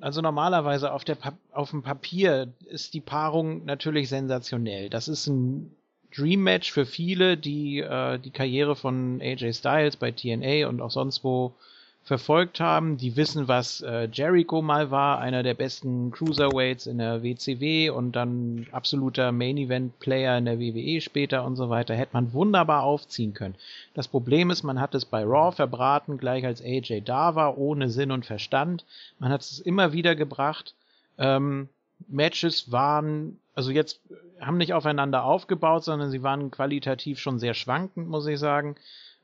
also 0.00 0.20
normalerweise 0.20 0.92
auf, 0.92 1.04
der 1.04 1.16
auf 1.52 1.70
dem 1.70 1.82
Papier 1.82 2.52
ist 2.66 2.94
die 2.94 3.00
Paarung 3.00 3.64
natürlich 3.64 4.08
sensationell. 4.08 4.90
Das 4.90 5.08
ist 5.08 5.26
ein 5.26 5.76
Dream 6.14 6.42
Match 6.42 6.72
für 6.72 6.86
viele, 6.86 7.36
die 7.36 7.78
äh, 7.78 8.18
die 8.18 8.32
Karriere 8.32 8.74
von 8.74 9.20
AJ 9.20 9.54
Styles 9.54 9.96
bei 9.96 10.10
TNA 10.10 10.68
und 10.68 10.80
auch 10.80 10.90
sonst 10.90 11.22
wo 11.22 11.54
verfolgt 12.02 12.60
haben. 12.60 12.96
Die 12.96 13.16
wissen, 13.16 13.46
was 13.46 13.82
äh, 13.82 14.08
Jericho 14.10 14.62
mal 14.62 14.90
war, 14.90 15.18
einer 15.20 15.42
der 15.42 15.54
besten 15.54 16.10
Cruiserweights 16.10 16.86
in 16.86 16.98
der 16.98 17.22
WCW 17.22 17.90
und 17.90 18.12
dann 18.12 18.66
absoluter 18.72 19.32
Main 19.32 19.58
Event 19.58 19.98
Player 20.00 20.36
in 20.38 20.46
der 20.46 20.58
WWE 20.58 21.00
später 21.00 21.44
und 21.44 21.56
so 21.56 21.70
weiter. 21.70 21.94
Hätte 21.94 22.14
man 22.14 22.32
wunderbar 22.32 22.82
aufziehen 22.82 23.34
können. 23.34 23.54
Das 23.94 24.08
Problem 24.08 24.50
ist, 24.50 24.62
man 24.62 24.80
hat 24.80 24.94
es 24.94 25.04
bei 25.04 25.22
Raw 25.22 25.52
verbraten, 25.52 26.18
gleich 26.18 26.44
als 26.44 26.62
AJ 26.62 27.02
da 27.04 27.34
war, 27.34 27.58
ohne 27.58 27.90
Sinn 27.90 28.10
und 28.10 28.26
Verstand. 28.26 28.84
Man 29.18 29.30
hat 29.30 29.42
es 29.42 29.60
immer 29.60 29.92
wieder 29.92 30.16
gebracht. 30.16 30.74
Ähm, 31.18 31.68
Matches 32.08 32.72
waren, 32.72 33.38
also 33.54 33.70
jetzt 33.70 34.00
äh, 34.10 34.44
haben 34.44 34.56
nicht 34.56 34.72
aufeinander 34.72 35.24
aufgebaut, 35.24 35.84
sondern 35.84 36.10
sie 36.10 36.22
waren 36.22 36.50
qualitativ 36.50 37.18
schon 37.18 37.38
sehr 37.38 37.54
schwankend, 37.54 38.08
muss 38.08 38.26
ich 38.26 38.38
sagen. 38.38 38.76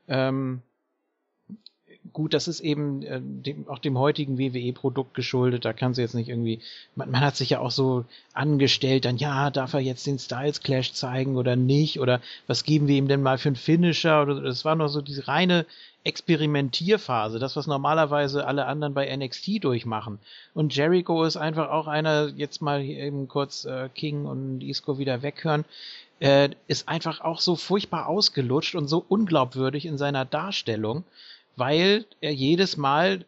Ähm, 0.07 0.61
gut, 2.13 2.33
das 2.33 2.47
ist 2.47 2.59
eben 2.59 3.03
äh, 3.03 3.19
dem, 3.21 3.67
auch 3.67 3.79
dem 3.79 3.97
heutigen 3.97 4.37
WWE-Produkt 4.37 5.13
geschuldet. 5.13 5.65
Da 5.65 5.73
kannst 5.73 5.97
du 5.97 6.01
jetzt 6.01 6.15
nicht 6.15 6.29
irgendwie. 6.29 6.59
Man, 6.95 7.11
man 7.11 7.21
hat 7.21 7.35
sich 7.35 7.49
ja 7.51 7.59
auch 7.59 7.71
so 7.71 8.05
angestellt, 8.33 9.05
dann 9.05 9.17
ja, 9.17 9.49
darf 9.49 9.73
er 9.73 9.79
jetzt 9.79 10.05
den 10.07 10.19
Styles 10.19 10.61
Clash 10.61 10.93
zeigen 10.93 11.37
oder 11.37 11.55
nicht? 11.55 11.99
Oder 11.99 12.21
was 12.47 12.63
geben 12.63 12.87
wir 12.87 12.95
ihm 12.95 13.07
denn 13.07 13.21
mal 13.21 13.37
für 13.37 13.49
einen 13.49 13.55
Finisher? 13.55 14.21
Oder 14.21 14.41
das 14.41 14.65
war 14.65 14.75
nur 14.75 14.89
so 14.89 15.01
diese 15.01 15.27
reine 15.27 15.65
Experimentierphase, 16.03 17.37
das 17.37 17.57
was 17.57 17.67
normalerweise 17.67 18.47
alle 18.47 18.65
anderen 18.65 18.93
bei 18.93 19.13
NXT 19.13 19.63
durchmachen. 19.63 20.19
Und 20.53 20.73
Jericho 20.73 21.25
ist 21.25 21.35
einfach 21.35 21.69
auch 21.69 21.87
einer, 21.87 22.29
jetzt 22.29 22.61
mal 22.61 22.81
eben 22.81 23.27
kurz 23.27 23.65
äh, 23.65 23.89
King 23.93 24.25
und 24.25 24.61
Isco 24.63 24.99
wieder 24.99 25.21
weghören, 25.21 25.65
äh, 26.19 26.49
ist 26.67 26.87
einfach 26.87 27.19
auch 27.21 27.41
so 27.41 27.57
furchtbar 27.57 28.07
ausgelutscht 28.07 28.75
und 28.75 28.87
so 28.87 29.03
unglaubwürdig 29.07 29.85
in 29.85 29.97
seiner 29.97 30.23
Darstellung, 30.23 31.03
weil 31.57 32.05
er 32.21 32.33
jedes 32.33 32.77
Mal, 32.77 33.25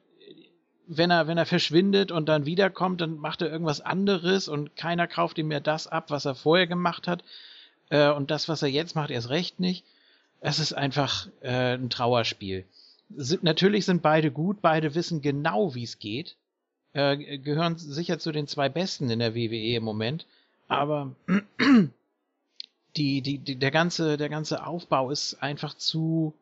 wenn 0.88 1.11
er, 1.11 1.27
wenn 1.27 1.38
er 1.38 1.45
verschwindet 1.45 2.11
und 2.11 2.30
dann 2.30 2.45
wiederkommt, 2.45 3.01
dann 3.01 3.17
macht 3.17 3.41
er 3.41 3.51
irgendwas 3.51 3.82
anderes 3.82 4.47
und 4.47 4.75
keiner 4.75 5.07
kauft 5.07 5.38
ihm 5.38 5.49
mehr 5.49 5.59
das 5.59 5.88
ab, 5.88 6.09
was 6.11 6.25
er 6.25 6.36
vorher 6.36 6.67
gemacht 6.67 7.07
hat. 7.07 7.23
Äh, 7.89 8.11
und 8.11 8.32
das, 8.32 8.47
was 8.47 8.61
er 8.61 8.69
jetzt 8.69 8.95
macht, 8.95 9.09
erst 9.09 9.30
recht 9.30 9.59
nicht. 9.59 9.84
Es 10.41 10.59
ist 10.59 10.73
einfach 10.73 11.27
äh, 11.41 11.73
ein 11.73 11.89
Trauerspiel. 11.89 12.65
Sind, 13.15 13.43
natürlich 13.43 13.86
sind 13.86 14.03
beide 14.03 14.32
gut, 14.32 14.61
beide 14.61 14.93
wissen 14.95 15.21
genau, 15.21 15.73
wie 15.73 15.84
es 15.84 15.99
geht. 15.99 16.36
Äh, 16.93 17.39
gehören 17.39 17.77
sicher 17.77 18.19
zu 18.19 18.32
den 18.32 18.47
zwei 18.47 18.69
Besten 18.69 19.09
in 19.09 19.19
der 19.19 19.36
WWE 19.36 19.75
im 19.75 19.84
Moment. 19.84 20.27
Aber 20.67 21.15
die, 22.95 23.21
die, 23.21 23.39
die, 23.39 23.55
der 23.55 23.71
ganze, 23.71 24.17
der 24.17 24.30
ganze 24.30 24.65
Aufbau 24.65 25.09
ist 25.09 25.41
einfach 25.41 25.73
zu, 25.73 26.34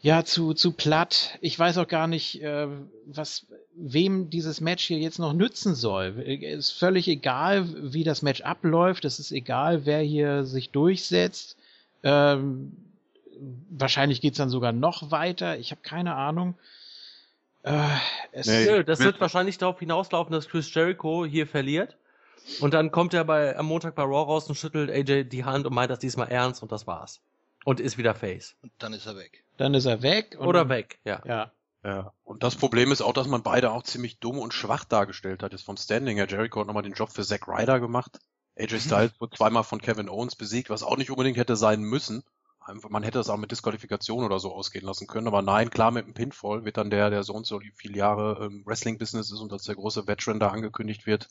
ja, 0.00 0.24
zu, 0.24 0.54
zu 0.54 0.72
platt. 0.72 1.38
Ich 1.40 1.58
weiß 1.58 1.78
auch 1.78 1.88
gar 1.88 2.06
nicht, 2.06 2.42
äh, 2.42 2.68
was, 3.06 3.46
wem 3.74 4.30
dieses 4.30 4.60
Match 4.60 4.84
hier 4.84 4.98
jetzt 4.98 5.18
noch 5.18 5.32
nützen 5.32 5.74
soll. 5.74 6.18
Ist 6.20 6.70
völlig 6.70 7.08
egal, 7.08 7.92
wie 7.92 8.04
das 8.04 8.22
Match 8.22 8.40
abläuft. 8.42 9.04
Es 9.04 9.18
ist 9.18 9.32
egal, 9.32 9.86
wer 9.86 10.00
hier 10.00 10.44
sich 10.44 10.70
durchsetzt. 10.70 11.56
Ähm, 12.02 12.72
wahrscheinlich 13.70 14.20
geht's 14.20 14.38
dann 14.38 14.50
sogar 14.50 14.72
noch 14.72 15.10
weiter. 15.10 15.58
Ich 15.58 15.70
habe 15.70 15.80
keine 15.82 16.14
Ahnung. 16.14 16.54
Äh, 17.62 17.82
es, 18.32 18.46
Nee. 18.46 18.84
Das 18.84 19.00
wird 19.00 19.20
wahrscheinlich 19.20 19.58
darauf 19.58 19.78
hinauslaufen, 19.78 20.32
dass 20.32 20.48
Chris 20.48 20.72
Jericho 20.72 21.24
hier 21.24 21.46
verliert. 21.46 21.96
Und 22.60 22.74
dann 22.74 22.90
kommt 22.90 23.14
er 23.14 23.24
bei, 23.24 23.56
am 23.56 23.66
Montag 23.66 23.94
bei 23.94 24.02
Raw 24.02 24.24
raus 24.24 24.48
und 24.48 24.54
schüttelt 24.54 24.90
AJ 24.90 25.24
die 25.24 25.44
Hand 25.44 25.66
und 25.66 25.74
meint 25.74 25.90
das 25.90 25.98
diesmal 25.98 26.28
ernst 26.28 26.62
und 26.62 26.72
das 26.72 26.86
war's. 26.86 27.20
Und 27.64 27.80
ist 27.80 27.98
wieder 27.98 28.14
Face. 28.14 28.56
Und 28.62 28.72
dann 28.78 28.94
ist 28.94 29.06
er 29.06 29.16
weg. 29.16 29.44
Dann 29.60 29.74
ist 29.74 29.84
er 29.84 30.00
weg. 30.00 30.38
Und 30.38 30.46
Oder 30.46 30.70
weg, 30.70 31.00
ja. 31.04 31.20
Ja. 31.26 31.52
Ja. 31.84 32.14
Und 32.24 32.42
das 32.42 32.56
Problem 32.56 32.92
ist 32.92 33.02
auch, 33.02 33.12
dass 33.12 33.28
man 33.28 33.42
beide 33.42 33.72
auch 33.72 33.82
ziemlich 33.82 34.18
dumm 34.18 34.38
und 34.38 34.54
schwach 34.54 34.84
dargestellt 34.84 35.42
hat. 35.42 35.52
Jetzt 35.52 35.66
vom 35.66 35.76
Standing 35.76 36.16
her. 36.16 36.26
Jericho 36.26 36.60
hat 36.60 36.66
nochmal 36.66 36.82
den 36.82 36.94
Job 36.94 37.10
für 37.10 37.24
Zack 37.24 37.46
Ryder 37.46 37.78
gemacht. 37.78 38.20
AJ 38.58 38.80
Styles 38.80 39.20
wurde 39.20 39.36
zweimal 39.36 39.62
von 39.62 39.82
Kevin 39.82 40.08
Owens 40.08 40.34
besiegt, 40.34 40.70
was 40.70 40.82
auch 40.82 40.96
nicht 40.96 41.10
unbedingt 41.10 41.36
hätte 41.36 41.56
sein 41.56 41.82
müssen. 41.82 42.22
Man 42.88 43.02
hätte 43.02 43.18
das 43.18 43.28
auch 43.28 43.36
mit 43.36 43.50
Disqualifikation 43.50 44.24
oder 44.24 44.38
so 44.38 44.50
ausgehen 44.50 44.86
lassen 44.86 45.06
können, 45.06 45.26
aber 45.26 45.42
nein, 45.42 45.68
klar, 45.68 45.90
mit 45.90 46.06
dem 46.06 46.14
Pinfall 46.14 46.64
wird 46.64 46.78
dann 46.78 46.88
der, 46.88 47.10
der 47.10 47.22
so 47.22 47.34
und 47.34 47.46
so 47.46 47.60
viele 47.74 47.98
Jahre 47.98 48.44
im 48.46 48.64
Wrestling-Business 48.64 49.30
ist 49.30 49.40
und 49.40 49.52
als 49.52 49.64
der 49.64 49.74
große 49.74 50.06
Veteran 50.06 50.40
da 50.40 50.48
angekündigt 50.48 51.06
wird, 51.06 51.28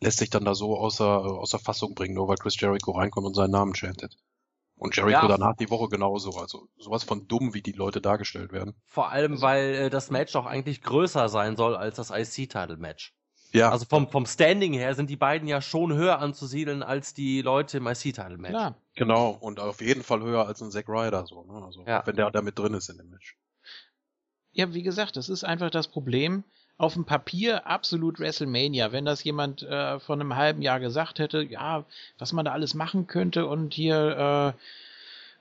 lässt 0.00 0.18
sich 0.18 0.30
dann 0.30 0.44
da 0.44 0.54
so 0.54 0.76
außer, 0.76 1.04
äh, 1.04 1.30
außer 1.30 1.58
Fassung 1.58 1.94
bringen, 1.94 2.14
nur 2.14 2.28
weil 2.28 2.36
Chris 2.36 2.60
Jericho 2.60 2.92
reinkommt 2.92 3.26
und 3.26 3.34
seinen 3.34 3.52
Namen 3.52 3.74
chantet. 3.74 4.16
Und 4.76 4.96
Jericho 4.96 5.12
Ja. 5.22 5.28
danach 5.28 5.54
die 5.56 5.70
Woche 5.70 5.88
genauso. 5.88 6.32
Also 6.38 6.68
sowas 6.76 7.04
von 7.04 7.26
dumm, 7.28 7.54
wie 7.54 7.62
die 7.62 7.72
Leute 7.72 8.00
dargestellt 8.00 8.52
werden. 8.52 8.74
Vor 8.86 9.10
allem, 9.10 9.40
weil 9.40 9.74
äh, 9.74 9.90
das 9.90 10.10
Match 10.10 10.34
auch 10.36 10.46
eigentlich 10.46 10.82
größer 10.82 11.28
sein 11.28 11.56
soll 11.56 11.76
als 11.76 11.96
das 11.96 12.10
IC-Title-Match. 12.10 13.14
Ja, 13.52 13.70
Also 13.70 13.86
vom, 13.86 14.08
vom 14.08 14.26
Standing 14.26 14.72
her 14.72 14.96
sind 14.96 15.10
die 15.10 15.16
beiden 15.16 15.46
ja 15.46 15.60
schon 15.60 15.92
höher 15.94 16.18
anzusiedeln 16.18 16.82
als 16.82 17.14
die 17.14 17.40
Leute 17.40 17.76
im 17.78 17.86
IC-Title-Match. 17.86 18.50
Klar. 18.50 18.74
genau. 18.96 19.30
Und 19.40 19.60
auf 19.60 19.80
jeden 19.80 20.02
Fall 20.02 20.22
höher 20.22 20.46
als 20.48 20.60
ein 20.60 20.72
Zack 20.72 20.88
Ryder, 20.88 21.24
so, 21.26 21.44
ne? 21.44 21.64
Also, 21.64 21.84
Ja. 21.86 22.04
wenn 22.04 22.16
der 22.16 22.32
da 22.32 22.42
mit 22.42 22.58
drin 22.58 22.74
ist 22.74 22.88
in 22.88 22.96
dem 22.96 23.10
Match. 23.10 23.36
Ja, 24.50 24.74
wie 24.74 24.82
gesagt, 24.82 25.16
das 25.16 25.28
ist 25.28 25.44
einfach 25.44 25.70
das 25.70 25.86
Problem. 25.88 26.42
Auf 26.76 26.94
dem 26.94 27.04
Papier 27.04 27.66
absolut 27.66 28.18
WrestleMania. 28.18 28.90
Wenn 28.90 29.04
das 29.04 29.22
jemand 29.22 29.62
äh, 29.62 30.00
vor 30.00 30.16
einem 30.16 30.34
halben 30.34 30.60
Jahr 30.60 30.80
gesagt 30.80 31.20
hätte, 31.20 31.42
ja, 31.42 31.84
was 32.18 32.32
man 32.32 32.44
da 32.44 32.52
alles 32.52 32.74
machen 32.74 33.06
könnte 33.06 33.46
und 33.46 33.74
hier 33.74 34.54
äh, 34.54 34.60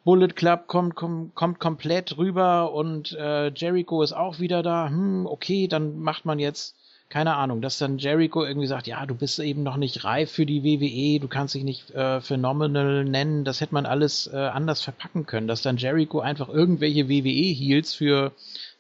Bullet 0.04 0.36
Club 0.36 0.68
kommt, 0.68 0.96
kommt, 0.96 1.34
kommt 1.34 1.60
komplett 1.60 2.18
rüber 2.18 2.74
und 2.74 3.14
äh, 3.14 3.48
Jericho 3.54 4.04
ist 4.04 4.12
auch 4.12 4.40
wieder 4.40 4.62
da, 4.62 4.90
hm, 4.90 5.26
okay, 5.26 5.68
dann 5.68 6.00
macht 6.00 6.26
man 6.26 6.40
jetzt, 6.40 6.76
keine 7.08 7.36
Ahnung, 7.36 7.62
dass 7.62 7.78
dann 7.78 8.00
Jericho 8.00 8.44
irgendwie 8.44 8.68
sagt, 8.68 8.86
ja, 8.86 9.06
du 9.06 9.16
bist 9.16 9.40
eben 9.40 9.64
noch 9.64 9.78
nicht 9.78 10.04
reif 10.04 10.30
für 10.32 10.46
die 10.46 10.64
WWE, 10.64 11.22
du 11.22 11.30
kannst 11.30 11.56
dich 11.56 11.64
nicht 11.64 11.92
äh, 11.92 12.20
phenomenal 12.20 13.06
nennen, 13.06 13.46
das 13.46 13.62
hätte 13.62 13.74
man 13.74 13.86
alles 13.86 14.28
äh, 14.28 14.36
anders 14.36 14.82
verpacken 14.82 15.26
können, 15.26 15.48
dass 15.48 15.62
dann 15.62 15.78
Jericho 15.78 16.20
einfach 16.20 16.50
irgendwelche 16.50 17.08
WWE-Heels 17.08 17.94
für 17.94 18.34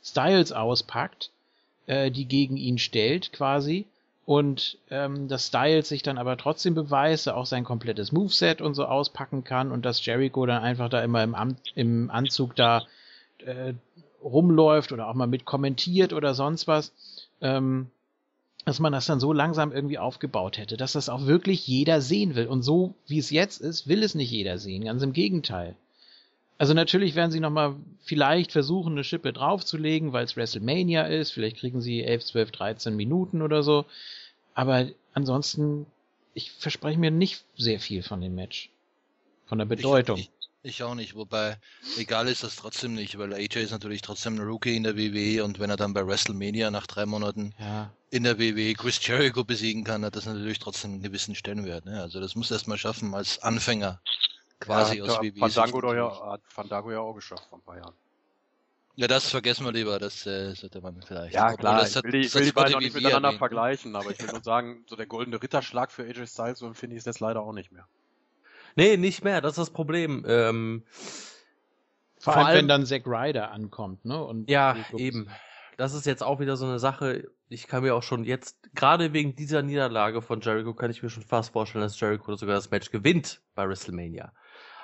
Styles 0.03 0.51
auspackt, 0.51 1.31
äh, 1.87 2.11
die 2.11 2.25
gegen 2.25 2.57
ihn 2.57 2.77
stellt 2.77 3.33
quasi 3.33 3.85
und 4.25 4.77
ähm, 4.89 5.27
dass 5.27 5.47
Styles 5.47 5.89
sich 5.89 6.01
dann 6.01 6.17
aber 6.17 6.37
trotzdem 6.37 6.75
beweist, 6.75 7.27
er 7.27 7.35
auch 7.35 7.45
sein 7.45 7.63
komplettes 7.63 8.11
Moveset 8.11 8.61
und 8.61 8.73
so 8.73 8.85
auspacken 8.85 9.43
kann 9.43 9.71
und 9.71 9.85
dass 9.85 10.05
Jericho 10.05 10.45
dann 10.45 10.63
einfach 10.63 10.89
da 10.89 11.03
immer 11.03 11.23
im, 11.23 11.35
Am 11.35 11.57
im 11.75 12.09
Anzug 12.09 12.55
da 12.55 12.83
äh, 13.39 13.73
rumläuft 14.23 14.93
oder 14.93 15.09
auch 15.09 15.13
mal 15.13 15.27
mit 15.27 15.43
kommentiert 15.43 16.13
oder 16.13 16.33
sonst 16.33 16.67
was, 16.67 16.93
ähm, 17.41 17.87
dass 18.63 18.79
man 18.79 18.93
das 18.93 19.05
dann 19.05 19.19
so 19.19 19.33
langsam 19.33 19.73
irgendwie 19.73 19.97
aufgebaut 19.97 20.57
hätte, 20.57 20.77
dass 20.77 20.93
das 20.93 21.09
auch 21.09 21.25
wirklich 21.25 21.67
jeder 21.67 21.99
sehen 21.99 22.35
will. 22.35 22.47
Und 22.47 22.63
so 22.63 22.95
wie 23.07 23.19
es 23.19 23.29
jetzt 23.29 23.59
ist, 23.59 23.89
will 23.89 24.03
es 24.03 24.15
nicht 24.15 24.31
jeder 24.31 24.57
sehen, 24.57 24.85
ganz 24.85 25.03
im 25.03 25.11
Gegenteil. 25.11 25.75
Also 26.57 26.73
natürlich 26.73 27.15
werden 27.15 27.31
sie 27.31 27.39
nochmal 27.39 27.75
vielleicht 28.03 28.51
versuchen, 28.51 28.93
eine 28.93 29.03
Schippe 29.03 29.33
draufzulegen, 29.33 30.13
weil 30.13 30.25
es 30.25 30.37
WrestleMania 30.37 31.03
ist. 31.03 31.31
Vielleicht 31.31 31.57
kriegen 31.57 31.81
sie 31.81 32.03
11, 32.03 32.25
12, 32.25 32.51
13 32.51 32.95
Minuten 32.95 33.41
oder 33.41 33.63
so. 33.63 33.85
Aber 34.53 34.87
ansonsten, 35.13 35.85
ich 36.33 36.51
verspreche 36.51 36.99
mir 36.99 37.11
nicht 37.11 37.43
sehr 37.57 37.79
viel 37.79 38.03
von 38.03 38.21
dem 38.21 38.35
Match. 38.35 38.69
Von 39.45 39.57
der 39.57 39.65
Bedeutung. 39.65 40.17
Ich, 40.17 40.29
ich, 40.61 40.75
ich 40.75 40.83
auch 40.83 40.95
nicht, 40.95 41.15
wobei 41.15 41.57
egal 41.97 42.27
ist 42.27 42.43
das 42.43 42.55
trotzdem 42.55 42.93
nicht, 42.93 43.17
weil 43.17 43.33
AJ 43.33 43.57
ist 43.57 43.71
natürlich 43.71 44.01
trotzdem 44.01 44.35
ein 44.35 44.47
Rookie 44.47 44.75
in 44.75 44.83
der 44.83 44.95
WWE 44.95 45.43
und 45.43 45.59
wenn 45.59 45.69
er 45.69 45.75
dann 45.75 45.93
bei 45.93 46.05
WrestleMania 46.05 46.71
nach 46.71 46.87
drei 46.87 47.05
Monaten 47.05 47.53
ja. 47.59 47.91
in 48.11 48.23
der 48.23 48.39
WWE 48.39 48.73
Chris 48.75 49.05
Jericho 49.05 49.43
besiegen 49.43 49.83
kann, 49.83 50.05
hat 50.05 50.15
das 50.15 50.25
natürlich 50.25 50.59
trotzdem 50.59 50.93
einen 50.93 51.03
gewissen 51.03 51.35
Stellenwert. 51.35 51.85
Ne? 51.85 51.99
Also 51.99 52.21
das 52.21 52.35
muss 52.35 52.51
er 52.51 52.55
erstmal 52.55 52.77
schaffen 52.77 53.13
als 53.13 53.39
Anfänger 53.39 53.99
quasi 54.59 54.97
ja, 54.97 55.03
aus 55.03 55.17
hat 55.17 55.23
WWE. 55.23 55.39
Fandango, 55.39 55.81
doch 55.81 55.93
ja, 55.93 56.31
hat 56.31 56.41
Fandango 56.45 56.91
ja 56.91 56.99
auch 56.99 57.13
geschafft 57.13 57.45
vor 57.49 57.59
ein 57.59 57.63
paar 57.63 57.77
Jahren. 57.77 57.93
Ja, 58.95 59.07
das 59.07 59.27
vergessen 59.29 59.65
wir 59.65 59.71
lieber, 59.71 59.97
das 59.97 60.25
äh, 60.27 60.53
sollte 60.53 60.79
man 60.79 61.01
vielleicht. 61.01 61.33
Ja, 61.33 61.55
klar, 61.55 61.79
das 61.79 61.89
ich 61.91 61.95
hat- 61.95 62.03
will 62.03 62.11
die, 62.11 62.21
das 62.21 62.27
ich 62.27 62.35
will 62.35 62.45
die 62.45 62.51
beiden 62.51 62.73
noch 62.73 62.79
nicht 62.79 62.93
WWE 62.93 63.01
miteinander 63.01 63.27
erwähnt, 63.29 63.33
ne? 63.33 63.39
vergleichen, 63.39 63.95
aber 63.95 64.11
ich 64.11 64.19
will 64.21 64.27
nur 64.31 64.43
sagen, 64.43 64.85
so 64.87 64.95
der 64.95 65.07
goldene 65.07 65.41
Ritterschlag 65.41 65.91
für 65.91 66.03
AJ 66.03 66.27
Styles, 66.27 66.59
so 66.59 66.71
finde 66.73 66.95
ich 66.95 66.99
es 66.99 67.05
jetzt 67.05 67.19
leider 67.19 67.41
auch 67.41 67.53
nicht 67.53 67.71
mehr. 67.71 67.87
Nee, 68.75 68.97
nicht 68.97 69.23
mehr, 69.23 69.41
das 69.41 69.53
ist 69.53 69.57
das 69.57 69.69
Problem. 69.71 70.23
Ähm, 70.27 70.83
Vor, 72.19 72.33
Vor 72.33 72.35
allem, 72.37 72.45
allem- 72.47 72.57
wenn 72.59 72.67
dann 72.67 72.85
Zack 72.85 73.03
Ryder 73.07 73.51
ankommt, 73.51 74.05
ne? 74.05 74.23
Und 74.23 74.49
ja, 74.49 74.75
eben. 74.97 75.27
Das 75.75 75.95
ist 75.95 76.05
jetzt 76.05 76.21
auch 76.21 76.39
wieder 76.39 76.55
so 76.55 76.65
eine 76.67 76.77
Sache. 76.77 77.27
Ich 77.49 77.65
kann 77.67 77.81
mir 77.81 77.95
auch 77.95 78.03
schon 78.03 78.25
jetzt, 78.25 78.57
gerade 78.75 79.11
wegen 79.11 79.35
dieser 79.35 79.63
Niederlage 79.63 80.21
von 80.21 80.39
Jericho, 80.39 80.75
kann 80.75 80.91
ich 80.91 81.01
mir 81.01 81.09
schon 81.09 81.23
fast 81.23 81.51
vorstellen, 81.51 81.81
dass 81.83 81.99
Jericho 81.99 82.35
sogar 82.35 82.53
das 82.55 82.69
Match 82.69 82.91
gewinnt 82.91 83.41
bei 83.55 83.67
WrestleMania. 83.67 84.31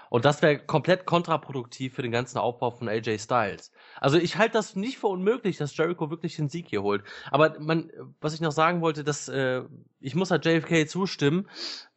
Und 0.10 0.26
das 0.26 0.42
wäre 0.42 0.60
komplett 0.60 1.06
kontraproduktiv 1.06 1.94
für 1.94 2.02
den 2.02 2.12
ganzen 2.12 2.38
Aufbau 2.40 2.72
von 2.72 2.90
AJ 2.90 3.20
Styles. 3.20 3.72
Also 4.00 4.18
ich 4.18 4.38
halte 4.38 4.54
das 4.54 4.76
nicht 4.76 4.98
für 4.98 5.08
unmöglich, 5.08 5.58
dass 5.58 5.76
Jericho 5.78 6.10
wirklich 6.10 6.36
den 6.36 6.50
Sieg 6.50 6.68
hier 6.68 6.82
holt. 6.82 7.04
Aber 7.32 7.60
man, 7.60 7.92
was 8.20 8.34
ich 8.34 8.42
noch 8.42 8.52
sagen 8.52 8.82
wollte, 8.82 9.04
dass 9.04 9.28
äh, 9.30 9.62
ich 10.00 10.16
muss 10.16 10.32
halt 10.32 10.46
JFK 10.46 10.88
zustimmen. 10.88 11.48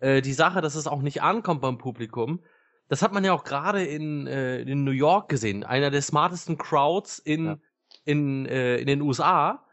Äh, 0.01 0.21
die 0.23 0.35
Sache, 0.35 0.61
dass 0.61 0.75
es 0.75 0.87
auch 0.87 1.03
nicht 1.03 1.23
ankommt 1.23 1.63
beim 1.63 1.79
Publikum, 1.79 2.43
das 2.89 3.01
hat 3.01 3.13
man 3.13 3.25
ja 3.25 3.33
auch 3.33 3.45
gerade 3.45 3.85
in, 3.85 4.27
äh, 4.27 4.61
in 4.61 4.85
New 4.85 4.91
York 4.91 5.31
gesehen. 5.31 5.65
Einer 5.65 5.91
der 5.91 6.03
smartesten 6.03 6.59
Crowds 6.59 7.19
in, 7.19 7.47
Ja. 7.47 7.59
in, 8.05 8.45
äh, 8.47 8.77
in 8.77 8.87
den 8.87 9.01
USA, 9.01 9.65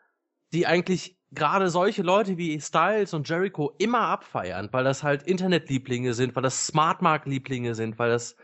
die 0.54 0.66
eigentlich 0.66 1.18
gerade 1.32 1.70
solche 1.70 2.02
Leute 2.02 2.38
wie 2.38 2.60
Styles 2.60 3.14
und 3.14 3.28
Jericho 3.28 3.74
immer 3.78 4.02
abfeiern, 4.02 4.70
weil 4.72 4.84
das 4.84 5.04
halt 5.04 5.24
Internetlieblinge 5.24 6.14
sind, 6.14 6.36
weil 6.36 6.44
das 6.44 6.68
Smartmark-Lieblinge 6.68 7.76
sind, 7.76 8.00
weil 8.00 8.10
das 8.10 8.36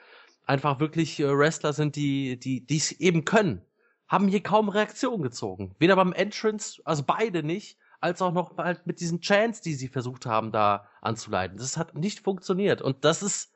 einfach 0.46 0.80
wirklich 0.80 1.20
äh, 1.20 1.38
Wrestler 1.38 1.74
sind, 1.74 1.96
die 1.96 2.40
die 2.40 2.66
es 2.70 2.92
eben 2.92 3.26
können, 3.26 3.62
haben 4.08 4.28
hier 4.28 4.44
kaum 4.44 4.70
Reaktion 4.70 5.22
gezogen. 5.22 5.76
Weder 5.80 5.96
beim 5.96 6.14
Entrance, 6.14 6.82
also 6.86 7.04
beide 7.04 7.44
nicht, 7.44 7.78
als 8.00 8.22
auch 8.22 8.32
noch 8.32 8.58
halt 8.58 8.86
mit 8.86 9.00
diesen 9.00 9.22
Chants, 9.22 9.62
die 9.62 9.74
sie 9.74 9.88
versucht 9.88 10.26
haben, 10.26 10.52
da 10.52 10.88
anzuleiten. 11.02 11.58
Das 11.58 11.78
hat 11.78 11.96
nicht 11.96 12.20
funktioniert 12.20 12.82
und 12.82 13.04
das 13.04 13.24
ist 13.24 13.52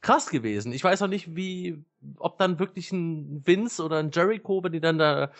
krass 0.00 0.30
gewesen. 0.30 0.72
Ich 0.72 0.84
weiß 0.84 1.02
auch 1.02 1.08
nicht, 1.08 1.34
wie, 1.34 1.84
ob 2.16 2.38
dann 2.38 2.58
wirklich 2.58 2.92
ein 2.92 3.46
Vince 3.46 3.82
oder 3.82 3.98
ein 3.98 4.10
Jericho, 4.12 4.62
wenn 4.62 4.72
die 4.72 4.80
dann 4.80 4.98
da, 4.98 5.32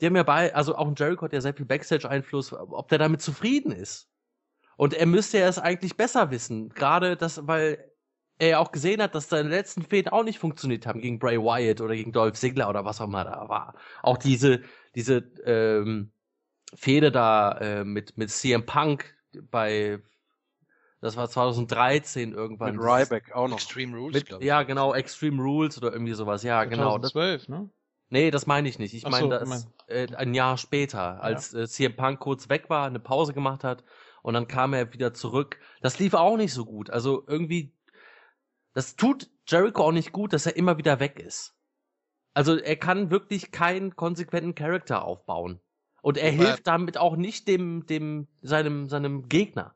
die 0.00 0.06
haben 0.06 0.16
ja 0.16 0.22
bei, 0.22 0.54
also 0.54 0.76
auch 0.76 0.86
ein 0.86 0.94
Jericho 0.96 1.22
hat 1.22 1.32
ja 1.32 1.40
sehr 1.40 1.54
viel 1.54 1.66
Backstage-Einfluss, 1.66 2.52
ob 2.52 2.88
der 2.88 2.98
damit 2.98 3.20
zufrieden 3.20 3.72
ist. 3.72 4.08
Und 4.76 4.94
er 4.94 5.06
müsste 5.06 5.38
ja 5.38 5.48
es 5.48 5.58
eigentlich 5.58 5.96
besser 5.96 6.30
wissen. 6.30 6.68
Gerade 6.68 7.16
das, 7.16 7.46
weil 7.48 7.92
er 8.38 8.48
ja 8.48 8.58
auch 8.60 8.70
gesehen 8.70 9.02
hat, 9.02 9.14
dass 9.14 9.28
seine 9.28 9.48
letzten 9.48 9.82
Fäden 9.82 10.12
auch 10.12 10.22
nicht 10.22 10.38
funktioniert 10.38 10.86
haben 10.86 11.00
gegen 11.00 11.18
Bray 11.18 11.38
Wyatt 11.38 11.80
oder 11.80 11.96
gegen 11.96 12.12
Dolph 12.12 12.38
Ziggler 12.38 12.68
oder 12.68 12.84
was 12.84 13.00
auch 13.00 13.06
immer 13.06 13.24
da 13.24 13.48
war. 13.48 13.74
Auch 14.02 14.16
diese, 14.16 14.62
diese 14.94 15.16
ähm, 15.44 16.12
Fehde 16.74 17.10
da 17.10 17.58
äh, 17.58 17.84
mit, 17.84 18.16
mit 18.16 18.30
CM 18.30 18.66
Punk 18.66 19.16
bei, 19.50 19.98
das 21.00 21.16
war 21.16 21.28
2013 21.28 22.32
irgendwann. 22.32 22.76
Mit 22.76 22.84
Ryback 22.84 23.32
auch 23.32 23.48
noch. 23.48 23.56
Extreme 23.56 23.96
Rules, 23.96 24.14
Mit, 24.14 24.26
glaube 24.26 24.44
ich. 24.44 24.48
ja, 24.48 24.62
genau, 24.62 24.94
Extreme 24.94 25.42
Rules 25.42 25.76
oder 25.78 25.92
irgendwie 25.92 26.14
sowas. 26.14 26.44
Ja, 26.44 26.64
genau. 26.64 26.98
Das, 26.98 27.12
2012, 27.12 27.48
ne? 27.48 27.70
Nee, 28.10 28.30
das 28.30 28.46
meine 28.46 28.68
ich 28.68 28.78
nicht. 28.78 28.94
Ich 28.94 29.04
meine, 29.06 29.24
so, 29.24 29.30
das 29.30 29.42
du 29.42 29.48
meinst- 29.48 29.68
äh, 29.88 30.06
ein 30.16 30.34
Jahr 30.34 30.56
später, 30.58 31.22
als 31.22 31.54
äh, 31.54 31.66
CM 31.66 31.96
Punk 31.96 32.20
kurz 32.20 32.48
weg 32.48 32.68
war, 32.70 32.86
eine 32.86 33.00
Pause 33.00 33.32
gemacht 33.34 33.64
hat 33.64 33.84
und 34.22 34.34
dann 34.34 34.48
kam 34.48 34.72
er 34.74 34.92
wieder 34.92 35.14
zurück. 35.14 35.58
Das 35.80 35.98
lief 35.98 36.14
auch 36.14 36.36
nicht 36.36 36.52
so 36.52 36.64
gut. 36.64 36.90
Also 36.90 37.24
irgendwie, 37.26 37.72
das 38.74 38.96
tut 38.96 39.30
Jericho 39.46 39.84
auch 39.84 39.92
nicht 39.92 40.12
gut, 40.12 40.32
dass 40.32 40.46
er 40.46 40.56
immer 40.56 40.78
wieder 40.78 41.00
weg 41.00 41.18
ist. 41.20 41.54
Also 42.34 42.56
er 42.56 42.76
kann 42.76 43.10
wirklich 43.10 43.50
keinen 43.50 43.96
konsequenten 43.96 44.54
Charakter 44.54 45.04
aufbauen. 45.04 45.60
Und 46.02 46.16
er 46.18 46.32
Wobei- 46.34 46.44
hilft 46.46 46.66
damit 46.66 46.96
auch 46.98 47.16
nicht 47.16 47.48
dem, 47.48 47.86
dem, 47.86 48.28
seinem, 48.42 48.88
seinem 48.88 49.28
Gegner. 49.28 49.74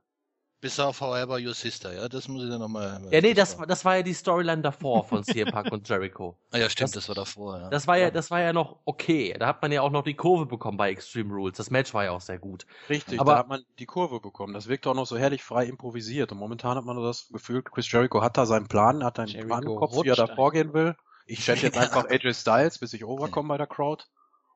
Bis 0.63 0.79
auf 0.79 1.01
However 1.01 1.39
Your 1.45 1.55
Sister, 1.55 1.93
ja, 1.93 2.09
das 2.09 2.29
muss 2.29 2.45
ich 2.45 2.49
dann 2.49 2.61
nochmal. 2.61 3.03
Ja, 3.11 3.21
nee, 3.21 3.35
das, 3.35 3.59
war- 3.59 3.67
das 3.67 3.85
war 3.85 3.97
ja 3.97 4.03
die 4.05 4.15
Storyline 4.15 4.63
davor 4.63 5.03
von 5.03 5.25
CM 5.25 5.51
Punk 5.51 5.73
und 5.73 5.89
Jericho. 5.89 6.39
Ah 6.53 6.59
ja, 6.59 6.71
stimmt, 6.71 6.95
das- 6.95 7.05
das, 7.05 7.09
war 7.09 7.17
davor, 7.17 7.59
ja. 7.59 7.69
Das 7.69 7.89
war 7.89 7.99
ja, 7.99 8.13
das 8.13 8.31
war 8.31 8.41
ja 8.41 8.53
noch 8.53 8.79
okay. 8.85 9.35
Da 9.37 9.49
hat 9.49 9.61
man 9.61 9.73
ja 9.73 9.83
auch 9.83 9.91
noch 9.91 10.05
die 10.05 10.15
Kurve 10.15 10.47
bekommen 10.47 10.77
bei 10.77 10.91
Extreme 10.93 11.35
Rules. 11.35 11.57
Das 11.57 11.71
Match 11.71 11.93
war 11.95 12.05
ja 12.05 12.13
auch 12.13 12.21
sehr 12.21 12.39
gut. 12.39 12.65
Richtig, 12.89 13.19
Aber- 13.19 13.33
da 13.33 13.39
hat 13.41 13.49
man 13.49 13.65
die 13.81 13.87
Kurve 13.87 14.21
bekommen. 14.21 14.55
Das 14.55 14.69
wirkt 14.69 14.87
auch 14.87 14.95
noch 14.95 15.05
so 15.07 15.19
herrlich 15.19 15.43
frei 15.43 15.67
improvisiert. 15.67 16.31
Und 16.31 16.39
momentan 16.39 16.77
hat 16.77 16.85
man 16.85 16.95
nur 16.95 17.07
das 17.07 17.27
Gefühl, 17.29 17.65
Chris 17.65 17.91
Jericho 17.91 18.23
hat 18.23 18.37
da 18.37 18.47
seinen 18.47 18.69
Plan, 18.69 19.03
hat 19.03 19.19
einen 19.19 19.29
Jericho 19.33 19.49
Plan 19.49 19.63
im 19.65 19.75
Kopf, 19.75 20.05
wie 20.05 20.09
er 20.11 20.15
da 20.15 20.29
vorgehen 20.29 20.73
will. 20.73 20.95
Ich 21.27 21.45
chante 21.45 21.67
jetzt 21.67 21.77
einfach 21.77 22.09
AJ 22.09 22.35
Styles, 22.35 22.79
bis 22.79 22.93
ich 22.93 23.05
overkomme 23.05 23.49
bei 23.49 23.59
der 23.59 23.67
Crowd. 23.67 24.05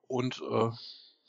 Und 0.06 0.40
äh, 0.40 0.70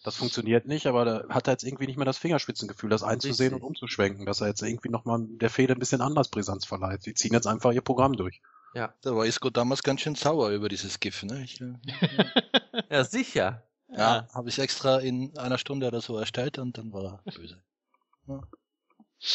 das 0.08 0.16
funktioniert 0.16 0.66
nicht, 0.66 0.88
aber 0.88 1.04
da 1.04 1.26
hat 1.28 1.50
er 1.50 1.52
jetzt 1.56 1.64
irgendwie 1.66 1.86
nicht 1.86 1.98
mehr 1.98 2.06
das 2.06 2.18
Fingerspitzengefühl, 2.18 2.90
das 2.90 3.04
einzusehen 3.04 3.54
Richtig. 3.54 3.62
und 3.62 3.68
umzuschwenken, 3.68 4.26
dass 4.26 4.40
er 4.40 4.48
jetzt 4.48 4.62
irgendwie 4.62 4.88
nochmal 4.88 5.20
der 5.28 5.50
Fehde 5.50 5.74
ein 5.74 5.80
bisschen 5.80 6.00
anders 6.00 6.30
Brisanz 6.30 6.66
verleiht. 6.66 7.04
Sie 7.04 7.14
ziehen 7.14 7.34
jetzt 7.34 7.46
einfach 7.46 7.74
ihr 7.74 7.82
Programm 7.82 8.14
durch. 8.14 8.42
Da 8.74 8.94
war 9.04 9.26
Isco 9.26 9.50
damals 9.50 9.84
ganz 9.84 10.00
schön 10.00 10.16
sauer 10.16 10.52
über 10.52 10.70
dieses 10.70 11.02
GIF, 11.02 11.24
ne? 11.24 11.44
Ich, 11.44 11.60
äh, 11.60 11.74
Ja, 12.90 13.04
sicher. 13.04 13.64
ja, 13.90 14.30
habe 14.34 14.48
ich 14.48 14.60
extra 14.60 15.00
in 15.00 15.38
einer 15.38 15.58
Stunde 15.58 15.88
oder 15.88 16.00
so 16.00 16.18
erstellt 16.18 16.58
und 16.58 16.78
dann 16.78 16.94
war 16.94 17.22
er 17.26 17.32
böse. 17.34 17.62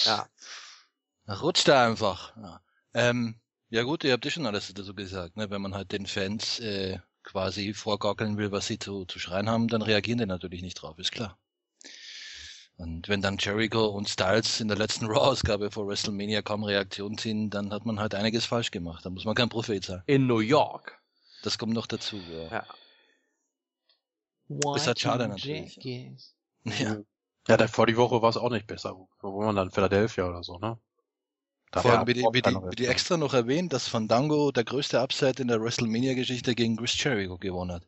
Ja. 0.06 0.26
Er 1.26 1.40
rutscht 1.40 1.68
er 1.68 1.82
einfach. 1.82 2.34
Ja. 2.36 2.62
Ähm, 2.94 3.34
ja 3.68 3.82
gut, 3.82 4.04
ihr 4.04 4.12
habt 4.12 4.24
ja 4.24 4.30
schon 4.30 4.46
alles 4.46 4.72
dazu 4.72 4.94
gesagt, 4.94 5.36
ne? 5.36 5.50
Wenn 5.50 5.60
man 5.60 5.74
halt 5.74 5.92
den 5.92 6.06
Fans 6.06 6.60
äh, 6.60 6.98
quasi 7.22 7.74
vorgaukeln 7.74 8.36
will, 8.36 8.52
was 8.52 8.66
sie 8.66 8.78
zu, 8.78 9.04
zu 9.04 9.18
schreien 9.18 9.48
haben, 9.48 9.68
dann 9.68 9.82
reagieren 9.82 10.18
die 10.18 10.26
natürlich 10.26 10.62
nicht 10.62 10.74
drauf, 10.74 10.98
ist 10.98 11.12
klar. 11.12 11.38
Und 12.76 13.08
wenn 13.08 13.22
dann 13.22 13.36
Jericho 13.38 13.86
und 13.86 14.08
Styles 14.08 14.60
in 14.60 14.68
der 14.68 14.76
letzten 14.76 15.06
Raw-Ausgabe 15.10 15.70
vor 15.70 15.86
WrestleMania 15.86 16.42
kaum 16.42 16.64
Reaktion 16.64 17.16
ziehen, 17.18 17.50
dann 17.50 17.72
hat 17.72 17.86
man 17.86 18.00
halt 18.00 18.14
einiges 18.14 18.44
falsch 18.44 18.70
gemacht. 18.70 19.04
Da 19.04 19.10
muss 19.10 19.24
man 19.24 19.34
kein 19.34 19.48
Prophet 19.48 19.84
sein. 19.84 20.02
In 20.06 20.26
New 20.26 20.40
York. 20.40 21.00
Das 21.42 21.58
kommt 21.58 21.74
noch 21.74 21.86
dazu. 21.86 22.16
Ja. 22.16 22.66
Ja. 24.48 24.76
Ist 24.76 24.86
halt 24.86 25.00
schade 25.00 25.28
natürlich. 25.28 25.78
Ja. 26.64 26.96
Ja, 27.48 27.66
vor 27.66 27.86
die 27.86 27.96
Woche 27.96 28.22
war 28.22 28.30
es 28.30 28.36
auch 28.36 28.50
nicht 28.50 28.66
besser. 28.66 28.94
Wo 29.20 29.38
war 29.38 29.46
man 29.46 29.56
dann? 29.56 29.70
Philadelphia 29.70 30.28
oder 30.28 30.44
so, 30.44 30.58
ne? 30.58 30.78
Da 31.72 31.80
Vor 31.80 31.90
allem, 31.90 32.06
wie 32.06 32.12
die, 32.12 32.20
wie, 32.20 32.76
die, 32.76 32.86
extra 32.86 33.16
noch 33.16 33.32
erwähnt, 33.32 33.72
dass 33.72 33.88
Fandango 33.88 34.52
der 34.52 34.62
größte 34.62 35.00
Upset 35.02 35.40
in 35.40 35.48
der 35.48 35.58
WrestleMania-Geschichte 35.58 36.54
gegen 36.54 36.76
Chris 36.76 37.02
Jericho 37.02 37.38
gewonnen 37.38 37.72
hat. 37.72 37.82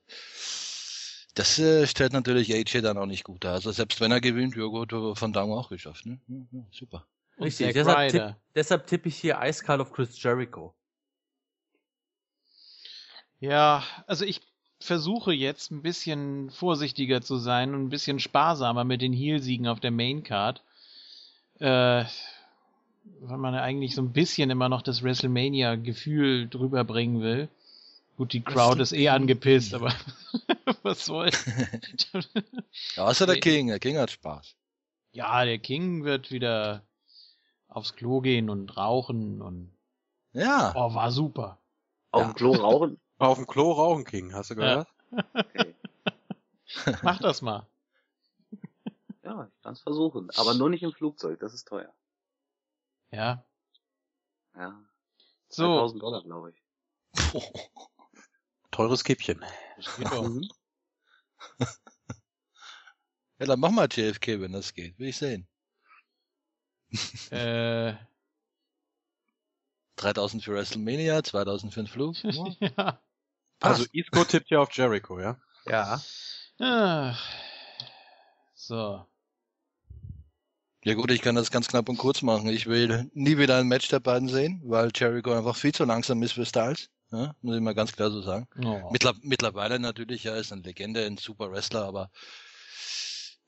Das 1.34 1.58
äh, 1.58 1.86
stellt 1.86 2.14
natürlich 2.14 2.54
AJ 2.54 2.80
dann 2.80 2.96
auch 2.96 3.04
nicht 3.04 3.24
gut 3.24 3.44
dar. 3.44 3.52
Also 3.52 3.72
selbst 3.72 4.00
wenn 4.00 4.10
er 4.10 4.22
gewinnt, 4.22 4.56
ja 4.56 4.64
gut, 4.64 4.90
hat 4.90 5.18
Fandango 5.18 5.58
auch 5.58 5.68
geschafft. 5.68 6.06
Ne? 6.06 6.18
Ja, 6.28 6.36
ja, 6.52 6.64
super. 6.72 7.06
Richtig, 7.38 7.66
Zack 7.66 7.74
deshalb, 7.74 8.10
tipp, 8.10 8.36
deshalb 8.54 8.86
tippe 8.86 9.08
ich 9.08 9.16
hier 9.16 9.38
eiskalt 9.38 9.82
auf 9.82 9.92
Chris 9.92 10.20
Jericho. 10.22 10.74
Ja, 13.40 13.84
also 14.06 14.24
ich 14.24 14.40
versuche 14.80 15.34
jetzt 15.34 15.70
ein 15.70 15.82
bisschen 15.82 16.48
vorsichtiger 16.50 17.20
zu 17.20 17.36
sein 17.36 17.74
und 17.74 17.82
ein 17.82 17.90
bisschen 17.90 18.18
sparsamer 18.18 18.84
mit 18.84 19.02
den 19.02 19.12
Heel-Siegen 19.12 19.66
auf 19.66 19.80
der 19.80 19.90
Maincard. 19.90 20.62
Äh, 21.58 22.04
weil 23.20 23.38
man 23.38 23.54
ja 23.54 23.62
eigentlich 23.62 23.94
so 23.94 24.02
ein 24.02 24.12
bisschen 24.12 24.50
immer 24.50 24.68
noch 24.68 24.82
das 24.82 25.02
WrestleMania-Gefühl 25.02 26.48
drüber 26.48 26.84
bringen 26.84 27.20
will. 27.20 27.48
Gut, 28.16 28.32
die 28.32 28.42
Crowd 28.42 28.80
ist 28.80 28.92
eh 28.92 29.08
angepisst, 29.08 29.74
aber 29.74 29.92
was 30.82 31.04
soll's. 31.04 31.44
Ja, 32.96 33.06
außer 33.06 33.26
der. 33.26 33.40
King. 33.40 33.68
Der 33.68 33.78
King 33.80 33.98
hat 33.98 34.10
Spaß. 34.10 34.54
ja, 35.12 35.44
der 35.44 35.58
King 35.58 36.04
wird 36.04 36.30
wieder 36.30 36.82
aufs 37.68 37.94
Klo 37.96 38.20
gehen 38.20 38.50
und 38.50 38.76
rauchen 38.76 39.42
und 39.42 39.72
Ja. 40.32 40.72
oh, 40.76 40.94
war 40.94 41.10
super. 41.10 41.58
Auf 42.12 42.22
Ja. 42.22 42.28
dem 42.28 42.34
Klo 42.36 42.52
rauchen? 42.52 43.00
Auf 43.18 43.38
dem 43.38 43.46
Klo 43.46 43.72
rauchen 43.72 44.04
King, 44.04 44.32
hast 44.34 44.50
du 44.50 44.56
gehört? 44.56 44.88
Okay. 45.34 45.74
Mach 47.02 47.18
das 47.20 47.42
mal. 47.42 47.66
Ja, 49.22 49.44
ich 49.48 49.62
kann's 49.62 49.80
versuchen. 49.80 50.28
Aber 50.36 50.54
nur 50.54 50.68
nicht 50.68 50.82
im 50.82 50.92
Flugzeug, 50.92 51.38
das 51.40 51.54
ist 51.54 51.66
teuer. 51.68 51.92
Ja. 53.14 53.44
Ja. 54.56 54.84
So, 55.48 55.62
2000 55.64 56.02
Dollar, 56.02 56.22
glaube 56.22 56.50
ich. 56.50 56.62
Teures 58.70 59.04
Kippchen. 59.04 59.44
das 59.76 59.96
geht 59.96 60.10
doch. 60.10 60.28
Mhm. 60.28 60.48
Ja, 63.40 63.46
dann 63.46 63.58
mach 63.58 63.70
mal 63.70 63.88
JFK, 63.90 64.40
wenn 64.40 64.52
das 64.52 64.74
geht. 64.74 64.96
Will 64.98 65.08
ich 65.08 65.16
sehen. 65.16 65.48
äh, 67.30 67.94
3000 69.96 70.44
für 70.44 70.54
WrestleMania, 70.54 71.22
2000 71.22 71.74
für 71.74 71.80
den 71.82 71.88
Flug. 71.88 72.14
Ja. 72.22 72.56
ja. 72.60 73.02
Also 73.60 73.86
Isco 73.92 74.24
tippt 74.24 74.50
ja 74.50 74.60
auf 74.60 74.72
Jericho, 74.72 75.18
ja? 75.18 75.36
Ja. 75.66 76.00
Ah. 76.60 77.16
So. 78.54 79.04
Ja 80.84 80.92
gut, 80.92 81.10
ich 81.10 81.22
kann 81.22 81.34
das 81.34 81.50
ganz 81.50 81.68
knapp 81.68 81.88
und 81.88 81.96
kurz 81.96 82.20
machen. 82.20 82.46
Ich 82.48 82.66
will 82.66 83.10
nie 83.14 83.38
wieder 83.38 83.56
ein 83.56 83.68
Match 83.68 83.88
der 83.88 84.00
beiden 84.00 84.28
sehen, 84.28 84.60
weil 84.64 84.90
Jericho 84.94 85.32
einfach 85.32 85.56
viel 85.56 85.72
zu 85.72 85.84
langsam 85.84 86.22
ist 86.22 86.32
für 86.32 86.44
Styles. 86.44 86.90
Ja, 87.10 87.34
muss 87.40 87.56
ich 87.56 87.62
mal 87.62 87.74
ganz 87.74 87.92
klar 87.92 88.10
so 88.10 88.20
sagen. 88.20 88.46
Oh. 88.62 88.90
Mittler, 88.90 89.14
mittlerweile 89.22 89.78
natürlich, 89.78 90.26
er 90.26 90.36
ist 90.36 90.52
eine 90.52 90.60
Legende, 90.60 91.06
ein 91.06 91.16
super 91.16 91.50
Wrestler, 91.50 91.84
aber 91.84 92.10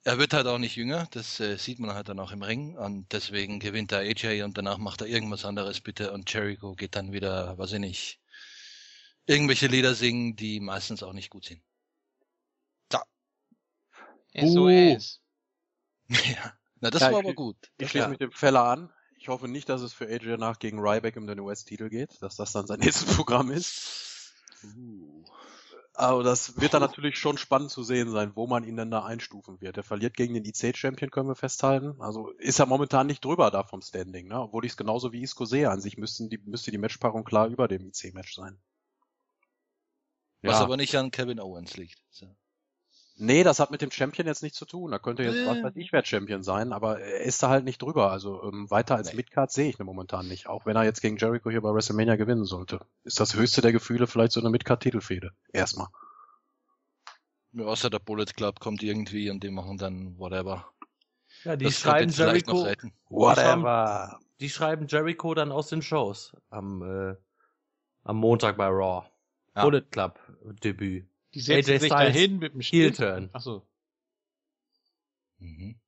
er 0.02 0.16
wird 0.18 0.32
halt 0.32 0.46
auch 0.46 0.56
nicht 0.56 0.76
jünger. 0.76 1.08
Das 1.10 1.38
äh, 1.40 1.58
sieht 1.58 1.78
man 1.78 1.92
halt 1.92 2.08
dann 2.08 2.20
auch 2.20 2.32
im 2.32 2.42
Ring. 2.42 2.74
Und 2.74 3.12
deswegen 3.12 3.60
gewinnt 3.60 3.92
er 3.92 3.98
AJ 3.98 4.42
und 4.42 4.56
danach 4.56 4.78
macht 4.78 5.02
er 5.02 5.06
irgendwas 5.06 5.44
anderes 5.44 5.82
bitte. 5.82 6.12
Und 6.12 6.32
Jericho 6.32 6.74
geht 6.74 6.96
dann 6.96 7.12
wieder, 7.12 7.58
weiß 7.58 7.72
ich 7.72 7.80
nicht, 7.80 8.20
irgendwelche 9.26 9.66
Lieder 9.66 9.94
singen, 9.94 10.36
die 10.36 10.58
meistens 10.60 11.02
auch 11.02 11.12
nicht 11.12 11.28
gut 11.28 11.44
sind. 11.44 11.60
SOS. 14.34 15.20
ja. 16.08 16.54
Na, 16.86 16.90
das 16.90 17.02
Ja, 17.02 17.12
war 17.12 17.20
ich- 17.20 17.26
aber 17.26 17.34
gut. 17.34 17.56
Ich 17.78 17.90
schließe 17.90 18.08
mich 18.08 18.18
dem 18.18 18.30
Feller 18.32 18.62
an. 18.64 18.92
Ich 19.18 19.28
hoffe 19.28 19.48
nicht, 19.48 19.68
dass 19.68 19.80
es 19.82 19.92
für 19.92 20.06
AJ 20.06 20.26
danach 20.26 20.58
gegen 20.58 20.78
Ryback 20.78 21.16
um 21.16 21.26
den 21.26 21.40
US-Titel 21.40 21.88
geht, 21.88 22.20
dass 22.22 22.36
das 22.36 22.52
dann 22.52 22.66
sein 22.66 22.78
nächstes 23.06 23.16
Programm 23.16 23.50
ist. 23.50 24.32
Uh. 24.64 25.24
Aber 25.94 26.22
das 26.22 26.60
wird 26.60 26.74
dann 26.74 26.82
natürlich 26.82 27.18
schon 27.18 27.38
spannend 27.38 27.70
zu 27.70 27.82
sehen 27.82 28.10
sein, 28.10 28.32
wo 28.36 28.46
man 28.46 28.64
ihn 28.64 28.76
denn 28.76 28.90
da 28.90 29.04
einstufen 29.04 29.60
wird. 29.62 29.78
Er 29.78 29.82
verliert 29.82 30.14
gegen 30.14 30.34
den 30.34 30.44
IC-Champion, 30.44 31.10
können 31.10 31.28
wir 31.28 31.34
festhalten. 31.34 32.00
Also 32.00 32.30
ist 32.32 32.58
er 32.58 32.66
momentan 32.66 33.06
nicht 33.06 33.24
drüber 33.24 33.50
da 33.50 33.64
vom 33.64 33.80
Standing, 33.80 34.28
ne? 34.28 34.38
Obwohl 34.42 34.66
ich 34.66 34.72
es 34.72 34.76
genauso 34.76 35.12
wie 35.12 35.22
Isco 35.22 35.46
sehe. 35.46 35.70
An 35.70 35.80
sich 35.80 35.96
müssten 35.96 36.28
die, 36.28 36.38
müsste 36.44 36.70
die 36.70 36.76
Matchpaarung 36.78 37.24
klar 37.24 37.48
über 37.48 37.66
dem 37.66 37.86
IC-Match 37.88 38.34
sein. 38.34 38.60
Was 40.42 40.56
Ja. 40.58 40.60
aber 40.64 40.76
nicht 40.76 40.94
an 40.96 41.10
Kevin 41.10 41.40
Owens 41.40 41.76
liegt. 41.78 41.98
So. 42.10 42.26
Nee, 43.18 43.44
das 43.44 43.60
hat 43.60 43.70
mit 43.70 43.80
dem 43.80 43.90
Champion 43.90 44.26
jetzt 44.26 44.42
nichts 44.42 44.58
zu 44.58 44.66
tun. 44.66 44.90
Da 44.90 44.98
könnte 44.98 45.22
jetzt, 45.22 45.36
Äh. 45.36 45.46
was 45.46 45.62
weiß 45.62 45.76
ich, 45.76 45.90
wer 45.92 46.04
Champion 46.04 46.42
sein, 46.42 46.72
aber 46.74 47.00
er 47.00 47.20
ist 47.20 47.42
da 47.42 47.48
halt 47.48 47.64
nicht 47.64 47.80
drüber. 47.80 48.10
Also 48.12 48.42
ähm, 48.42 48.70
weiter 48.70 48.94
als 48.96 49.10
Nee. 49.10 49.16
Midcard 49.16 49.50
sehe 49.50 49.70
ich 49.70 49.80
ihn 49.80 49.86
momentan 49.86 50.28
nicht. 50.28 50.48
Auch 50.48 50.66
wenn 50.66 50.76
er 50.76 50.84
jetzt 50.84 51.00
gegen 51.00 51.16
Jericho 51.16 51.48
hier 51.50 51.62
bei 51.62 51.72
WrestleMania 51.72 52.16
gewinnen 52.16 52.44
sollte. 52.44 52.80
Ist 53.04 53.18
das 53.18 53.34
höchste 53.34 53.62
der 53.62 53.72
Gefühle 53.72 54.06
vielleicht 54.06 54.32
so 54.32 54.40
eine 54.40 54.50
Midcard-Titelfehde. 54.50 55.32
Erstmal. 55.52 55.88
Ja, 57.52 57.64
außer 57.64 57.88
der 57.88 58.00
Bullet 58.00 58.26
Club 58.26 58.60
kommt 58.60 58.82
irgendwie 58.82 59.30
und 59.30 59.42
die 59.42 59.50
machen 59.50 59.78
dann 59.78 60.18
whatever. 60.18 60.70
Ja, 61.44 61.56
die 61.56 61.64
das 61.66 61.78
schreiben 61.80 62.10
Jericho. 62.12 62.66
Whatever. 63.08 64.20
die 64.40 64.50
schreiben 64.50 64.86
Jericho 64.88 65.32
dann 65.34 65.52
aus 65.52 65.68
den 65.68 65.80
Shows 65.80 66.36
am, 66.50 66.82
äh, 66.82 67.14
am 68.04 68.16
Montag 68.16 68.58
bei 68.58 68.66
Raw. 68.66 69.06
Ja. 69.54 69.62
Bullet 69.64 69.82
Club 69.90 70.20
Debüt. 70.62 71.08
Die 71.36 71.40
setzen 71.42 71.74
AJ 71.74 71.78
sich 71.78 71.92
Styles. 71.92 72.14
dahin 72.14 72.38
mit 72.38 72.54
dem. 72.54 72.60
Turn. 72.94 73.30
Achso. 73.32 73.68
Mhm. 75.38 75.78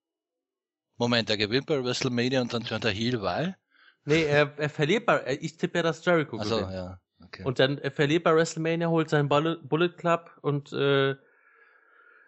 Moment, 0.96 1.30
er 1.30 1.36
gewinnt 1.36 1.66
bei 1.66 1.82
WrestleMania 1.82 2.40
und 2.42 2.52
dann 2.52 2.64
turnt 2.64 2.84
er 2.84 2.90
Heel, 2.90 3.22
weil? 3.22 3.56
Nee, 4.04 4.24
er, 4.24 4.52
er 4.58 4.68
verliert 4.70 5.06
bei, 5.06 5.38
ich 5.40 5.56
tippe 5.56 5.78
ja, 5.78 5.82
dass 5.82 6.04
Jericho 6.04 6.36
Also 6.36 6.56
gewinnt. 6.56 6.72
ja, 6.72 7.00
okay. 7.24 7.42
Und 7.44 7.58
dann 7.58 7.78
er 7.78 7.90
verliert 7.90 8.24
bei 8.24 8.34
WrestleMania, 8.34 8.88
holt 8.88 9.08
seinen 9.10 9.28
Bullet, 9.28 9.56
Bullet 9.62 9.90
Club 9.96 10.36
und 10.42 10.72
äh, 10.72 11.16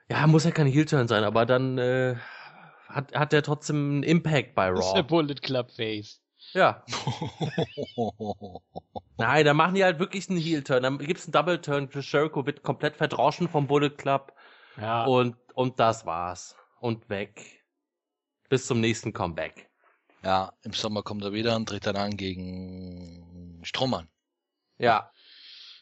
ja, 0.08 0.26
muss 0.26 0.44
ja 0.44 0.50
kein 0.50 0.66
Heel-Turn 0.66 1.06
sein, 1.08 1.22
aber 1.24 1.46
dann 1.46 1.78
äh, 1.78 2.16
hat, 2.88 3.12
hat 3.14 3.32
er 3.32 3.42
trotzdem 3.42 3.76
einen 3.90 4.02
Impact 4.02 4.54
bei 4.54 4.70
Das 4.74 4.86
ist 4.86 4.92
der 4.94 5.02
Raw. 5.02 5.08
Bullet 5.08 5.36
Club 5.36 5.70
Face. 5.70 6.20
Ja. 6.52 6.84
Nein, 9.18 9.44
da 9.44 9.54
machen 9.54 9.74
die 9.74 9.84
halt 9.84 9.98
wirklich 9.98 10.28
einen 10.28 10.38
Heel-Turn. 10.40 10.82
Dann 10.82 10.98
gibt's 10.98 11.24
einen 11.26 11.32
Double-Turn. 11.32 11.88
Chris 11.90 12.10
Jericho 12.10 12.44
wird 12.46 12.62
komplett 12.62 12.96
verdroschen 12.96 13.48
vom 13.48 13.66
Bullet 13.66 13.90
Club 13.90 14.32
Ja. 14.76 15.04
und, 15.04 15.36
und 15.54 15.78
das 15.78 16.06
war's. 16.06 16.56
Und 16.80 17.08
weg. 17.08 17.62
Bis 18.48 18.66
zum 18.66 18.80
nächsten 18.80 19.12
Comeback. 19.12 19.70
ja, 20.24 20.52
im 20.62 20.72
Sommer 20.72 21.02
kommt 21.02 21.22
er 21.22 21.32
wieder 21.32 21.54
und 21.56 21.68
tritt 21.68 21.86
dann 21.86 21.96
an 21.96 22.16
gegen 22.16 23.60
Strohmann. 23.62 24.08
Ja. 24.78 25.12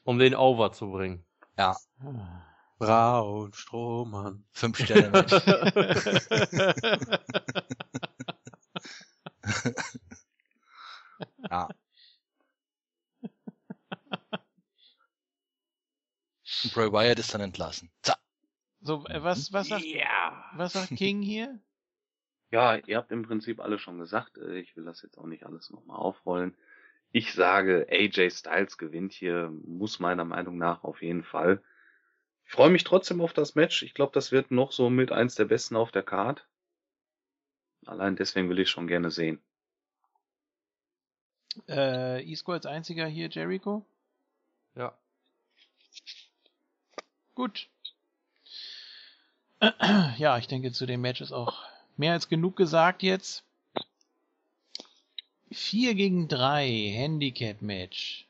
Um 0.05 0.19
den 0.19 0.35
over 0.35 0.73
zu 0.73 0.91
bringen. 0.91 1.25
Ja. 1.57 1.77
Braun, 2.79 3.53
Strohmann. 3.55 4.45
fünf 4.53 4.79
Sterne. 4.79 5.25
ja. 11.51 11.69
Und 16.65 16.75
Bray 16.75 16.93
Wyatt 16.93 17.19
ist 17.19 17.33
dann 17.35 17.41
entlassen. 17.41 17.91
So. 18.05 18.13
so, 18.81 19.07
äh, 19.07 19.23
was, 19.23 19.53
was 19.53 19.69
sagt, 19.69 19.85
was 20.55 20.73
sagt 20.73 20.97
King 20.97 21.23
hier? 21.23 21.61
Ja, 22.51 22.77
ihr 22.77 22.97
habt 22.97 23.13
im 23.13 23.23
Prinzip 23.23 23.61
alles 23.61 23.81
schon 23.81 23.99
gesagt. 23.99 24.39
Äh, 24.39 24.59
Ich 24.59 24.77
will 24.77 24.85
das 24.85 25.03
jetzt 25.03 25.19
auch 25.19 25.27
nicht 25.27 25.45
alles 25.45 25.71
nochmal 25.71 25.99
aufrollen. 25.99 26.57
Ich 27.11 27.33
sage, 27.33 27.87
AJ 27.91 28.31
Styles 28.31 28.77
gewinnt 28.77 29.13
hier, 29.13 29.51
muss 29.65 29.99
meiner 29.99 30.25
Meinung 30.25 30.59
nach 30.59 30.85
auf 30.85 31.03
jeden 31.03 31.23
Fall. 31.23 31.63
Ich 32.45 32.53
freue 32.53 32.71
mich 32.71 32.85
trotzdem 32.85 33.21
auf 33.21 33.33
das 33.33 33.55
Match. 33.55 33.83
Ich 33.83 33.95
glaube, 33.95 34.13
das 34.13 34.33
wird 34.33 34.51
noch 34.51 34.73
so 34.73 34.91
mit 34.91 35.13
eins 35.13 35.35
der 35.35 35.45
besten 35.45 35.77
auf 35.77 35.91
der 35.93 36.03
Card. 36.03 36.49
Allein 37.87 38.17
deswegen 38.17 38.49
will 38.49 38.59
ich 38.59 38.69
schon 38.71 38.87
gerne 38.87 39.11
sehen. 39.11 39.41
Äh, 41.69 42.31
Isco 42.31 42.53
als 42.53 42.67
einziger 42.67 43.07
hier 43.07 43.29
Jericho? 43.29 43.85
Ja. 44.75 44.97
Gut. 47.35 47.69
Ja, 50.19 50.39
ich 50.39 50.47
denke, 50.47 50.71
zu 50.71 50.87
dem 50.87 51.01
Match 51.01 51.21
ist 51.21 51.33
auch 51.33 51.65
mehr 51.97 52.13
als 52.13 52.29
genug 52.29 52.57
gesagt 52.57 53.03
jetzt. 53.03 53.43
4 55.51 55.95
gegen 55.95 56.29
3 56.29 56.69
Handicap-Match. 56.69 58.27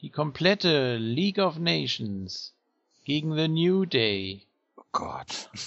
Die 0.00 0.10
komplette 0.10 0.96
League 0.96 1.38
of 1.38 1.58
Nations 1.58 2.54
gegen 3.04 3.34
The 3.34 3.48
New 3.48 3.84
Day. 3.84 4.42
Oh 4.76 4.84
Gott. 4.92 5.50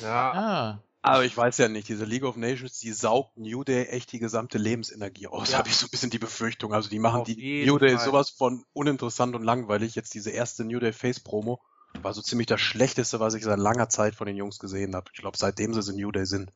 Ja. 0.00 0.32
Ah, 0.32 0.82
Aber 1.08 1.24
ich 1.24 1.34
weiß 1.34 1.56
ja 1.56 1.68
nicht, 1.68 1.88
diese 1.88 2.04
League 2.04 2.24
of 2.24 2.36
Nations, 2.36 2.80
die 2.80 2.92
saugt 2.92 3.38
New 3.38 3.64
Day 3.64 3.86
echt 3.86 4.12
die 4.12 4.18
gesamte 4.18 4.58
Lebensenergie 4.58 5.26
aus. 5.26 5.52
Ja. 5.52 5.58
Habe 5.58 5.70
ich 5.70 5.76
so 5.76 5.86
ein 5.86 5.90
bisschen 5.90 6.10
die 6.10 6.18
Befürchtung. 6.18 6.74
Also 6.74 6.90
die 6.90 6.98
machen 6.98 7.22
Auf 7.22 7.26
die 7.26 7.64
New 7.64 7.78
Day 7.78 7.96
Fall. 7.96 8.04
sowas 8.04 8.28
von 8.28 8.66
uninteressant 8.74 9.34
und 9.34 9.42
langweilig. 9.42 9.94
Jetzt 9.94 10.12
diese 10.12 10.30
erste 10.30 10.66
New 10.66 10.78
Day 10.80 10.92
Face 10.92 11.18
Promo. 11.18 11.62
War 12.02 12.12
so 12.12 12.20
ziemlich 12.20 12.46
das 12.46 12.60
Schlechteste, 12.60 13.20
was 13.20 13.32
ich 13.32 13.42
seit 13.42 13.58
langer 13.58 13.88
Zeit 13.88 14.14
von 14.16 14.26
den 14.26 14.36
Jungs 14.36 14.58
gesehen 14.58 14.94
habe. 14.94 15.10
Ich 15.14 15.20
glaube, 15.20 15.38
seitdem 15.38 15.72
sie 15.72 15.90
in 15.90 15.96
New 15.96 16.12
Day 16.12 16.26
sind. 16.26 16.52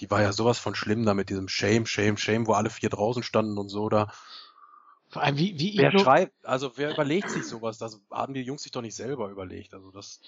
Die 0.00 0.10
war 0.10 0.22
ja 0.22 0.32
sowas 0.32 0.58
von 0.58 0.74
schlimm 0.74 1.04
da 1.04 1.12
mit 1.12 1.28
diesem 1.28 1.46
Shame, 1.46 1.84
Shame, 1.84 2.16
Shame, 2.16 2.46
wo 2.46 2.54
alle 2.54 2.70
vier 2.70 2.88
draußen 2.88 3.22
standen 3.22 3.58
und 3.58 3.68
so 3.68 3.90
da. 3.90 4.10
Vor 5.10 5.22
allem, 5.22 5.36
wie, 5.36 5.58
wie 5.58 5.76
Wer 5.76 5.98
schreibt, 5.98 6.32
also 6.46 6.72
wer 6.76 6.94
überlegt 6.94 7.28
sich 7.28 7.44
sowas? 7.44 7.76
Das 7.76 8.00
haben 8.10 8.32
die 8.32 8.40
Jungs 8.40 8.62
sich 8.62 8.72
doch 8.72 8.80
nicht 8.80 8.96
selber 8.96 9.28
überlegt. 9.28 9.74
Also 9.74 9.90
das 9.90 10.20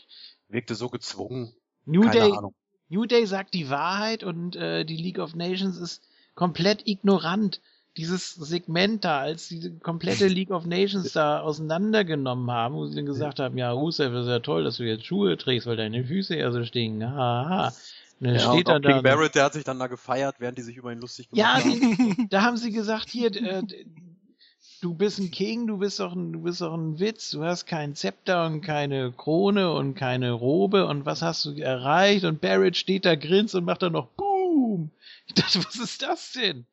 wirkte 0.49 0.75
so 0.75 0.91
gezwungen. 0.91 1.55
New 1.87 2.03
Keine 2.03 2.13
Day, 2.13 2.33
Ahnung. 2.33 2.55
New 2.89 3.05
Day 3.07 3.27
sagt 3.27 3.55
die 3.55 3.71
Wahrheit 3.71 4.25
und 4.25 4.57
äh, 4.57 4.85
die 4.85 4.97
League 4.97 5.19
of 5.19 5.35
Nations 5.35 5.77
ist 5.79 6.03
komplett 6.35 6.87
ignorant. 6.87 7.61
Dieses 7.97 8.35
Segment 8.35 9.05
da, 9.05 9.19
als 9.19 9.49
die 9.49 9.77
komplette 9.81 10.29
League 10.29 10.53
of 10.53 10.67
Nations 10.67 11.13
da 11.13 11.41
auseinandergenommen 11.41 12.49
haben, 12.51 12.75
wo 12.77 12.87
sie 12.87 12.95
dann 12.95 13.07
gesagt 13.07 13.41
haben, 13.41 13.59
ja, 13.59 13.73
Rusev, 13.73 14.13
das 14.13 14.27
ist 14.27 14.31
ja 14.31 14.39
toll, 14.39 14.63
dass 14.63 14.77
du 14.77 14.85
jetzt 14.85 15.05
Schuhe 15.05 15.37
trägst, 15.37 15.67
weil 15.67 15.77
deine 15.77 16.05
Füße 16.05 16.37
ja 16.37 16.53
so 16.53 16.65
stinken. 16.65 17.11
Haha. 17.11 17.73
Und 18.21 18.27
dann 18.27 18.35
Ja, 18.37 18.53
steht 18.53 18.69
und. 18.69 18.85
King 18.85 19.03
Barrett, 19.03 19.35
der 19.35 19.45
hat 19.45 19.53
sich 19.55 19.65
dann 19.65 19.81
da 19.81 19.89
gefeiert, 19.89 20.37
während 20.39 20.59
die 20.59 20.63
sich 20.63 20.77
über 20.77 20.93
ihn 20.93 21.01
lustig 21.01 21.29
gemacht 21.31 21.41
Ja, 21.41 21.55
haben. 21.65 21.81
die, 21.81 22.29
da 22.31 22.43
haben 22.43 22.57
sie 22.57 22.71
gesagt, 22.71 23.11
hier, 23.11 23.35
äh, 23.35 23.63
du 24.81 24.95
bist 24.95 25.19
ein 25.19 25.31
King, 25.31 25.67
du 25.67 25.79
bist 25.79 26.01
doch 26.01 26.13
ein, 26.15 26.33
du 26.33 26.43
bist 26.43 26.61
doch 26.61 26.75
ein 26.75 26.99
Witz, 26.99 27.31
du 27.31 27.45
hast 27.45 27.67
keinen 27.67 27.95
Zepter 27.95 28.47
und 28.47 28.61
keine 28.61 29.13
Krone 29.13 29.73
und 29.73 29.95
keine 29.95 30.33
Robe 30.33 30.87
und 30.87 31.07
was 31.07 31.23
hast 31.23 31.45
du 31.45 31.55
erreicht? 31.57 32.25
Und 32.25 32.41
Barrett 32.41 32.77
steht 32.77 33.05
da, 33.05 33.15
grinst 33.15 33.55
und 33.55 33.65
macht 33.65 33.83
dann 33.83 33.93
noch 33.93 34.09
Boom. 34.09 34.91
Ich 35.27 35.35
dachte, 35.35 35.59
was 35.65 35.77
ist 35.77 36.01
das 36.03 36.33
denn? 36.33 36.67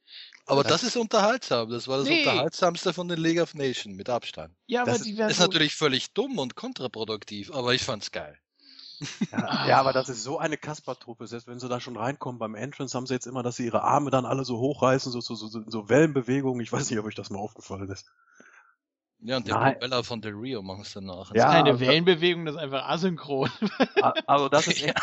Aber 0.46 0.64
das 0.64 0.84
ist 0.84 0.96
unterhaltsam. 0.96 1.70
Das 1.70 1.88
war 1.88 1.98
das 1.98 2.08
Nee. 2.08 2.20
unterhaltsamste 2.20 2.94
von 2.94 3.08
den 3.08 3.20
League 3.20 3.42
of 3.42 3.54
Nations 3.54 3.98
mit 3.98 4.10
Abstand. 4.10 4.54
Ja, 4.68 4.84
aber 4.84 4.92
Das 4.92 5.02
die 5.02 5.18
werden 5.18 5.32
Ist 5.32 5.40
natürlich 5.40 5.76
völlig 5.76 6.12
dumm 6.14 6.38
und 6.40 6.56
kontraproduktiv, 6.56 7.52
aber 7.52 7.74
ich 7.74 7.84
fand's 7.84 8.12
geil. 8.12 8.38
Ja, 9.32 9.68
ja, 9.68 9.80
aber 9.80 9.94
das 9.94 10.10
ist 10.10 10.24
so 10.24 10.40
eine 10.40 10.58
Kaspertruppe. 10.58 11.28
Selbst 11.28 11.48
wenn 11.48 11.60
sie 11.60 11.68
da 11.70 11.80
schon 11.80 11.98
reinkommen 11.98 12.40
beim 12.40 12.56
Entrance, 12.56 12.96
haben 12.98 13.06
sie 13.06 13.14
jetzt 13.14 13.28
immer, 13.28 13.44
dass 13.44 13.56
sie 13.58 13.66
ihre 13.66 13.84
Arme 13.84 14.10
dann 14.12 14.26
alle 14.26 14.46
so 14.46 14.58
hochreißen, 14.58 15.12
so, 15.12 15.22
so, 15.22 15.36
so, 15.36 15.48
so, 15.48 15.90
Wellenbewegungen. 15.90 16.62
Ich 16.62 16.72
weiß 16.72 16.90
nicht, 16.90 17.00
ob 17.00 17.06
euch 17.06 17.16
das 17.16 17.30
mal 17.30 17.40
aufgefallen 17.40 17.90
ist. 17.90 18.06
Ja, 19.20 19.38
und 19.38 19.48
Nein. 19.48 19.74
Propeller 19.74 20.04
von 20.04 20.22
Del 20.22 20.34
Rio 20.36 20.62
machen 20.62 20.82
es 20.82 20.94
danach. 20.94 21.34
Ja, 21.34 21.52
keine 21.52 21.72
aber- 21.72 21.80
Wellenbewegung, 21.80 22.46
das 22.46 22.56
ist 22.56 22.62
einfach 22.62 22.88
asynchron. 22.88 23.50
Also 24.28 24.50
das 24.50 24.68
ist 24.68 24.84
echt, 24.84 24.96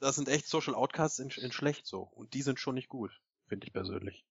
das 0.00 0.16
sind 0.16 0.28
echt 0.28 0.46
Social 0.46 0.74
Outcasts 0.74 1.18
in, 1.18 1.30
in 1.30 1.52
schlecht 1.52 1.86
so. 1.86 2.00
Und 2.02 2.34
die 2.34 2.42
sind 2.42 2.60
schon 2.60 2.74
nicht 2.74 2.88
gut, 2.88 3.10
finde 3.48 3.66
ich 3.66 3.72
persönlich. 3.72 4.24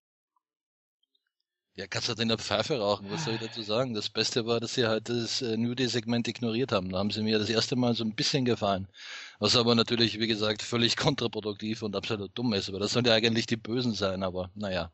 Ja, 1.78 1.86
kannst 1.86 2.08
du 2.08 2.14
den 2.14 2.28
der 2.28 2.38
Pfeife 2.38 2.78
rauchen, 2.78 3.10
was 3.10 3.24
soll 3.26 3.34
ich 3.34 3.40
dazu 3.40 3.60
sagen? 3.60 3.92
Das 3.92 4.08
Beste 4.08 4.46
war, 4.46 4.60
dass 4.60 4.72
sie 4.74 4.86
halt 4.86 5.10
das 5.10 5.42
äh, 5.42 5.58
New 5.58 5.74
Day-Segment 5.74 6.26
ignoriert 6.26 6.72
haben. 6.72 6.88
Da 6.90 6.98
haben 6.98 7.10
sie 7.10 7.22
mir 7.22 7.38
das 7.38 7.50
erste 7.50 7.76
Mal 7.76 7.92
so 7.94 8.02
ein 8.02 8.14
bisschen 8.14 8.46
gefallen. 8.46 8.88
Was 9.40 9.56
aber 9.56 9.74
natürlich, 9.74 10.18
wie 10.18 10.26
gesagt, 10.26 10.62
völlig 10.62 10.96
kontraproduktiv 10.96 11.82
und 11.82 11.94
absolut 11.94 12.30
dumm 12.36 12.54
ist. 12.54 12.70
Aber 12.70 12.78
das 12.78 12.92
sollen 12.92 13.04
ja 13.04 13.12
eigentlich 13.12 13.44
die 13.44 13.58
Bösen 13.58 13.92
sein, 13.92 14.22
aber 14.22 14.50
naja. 14.54 14.90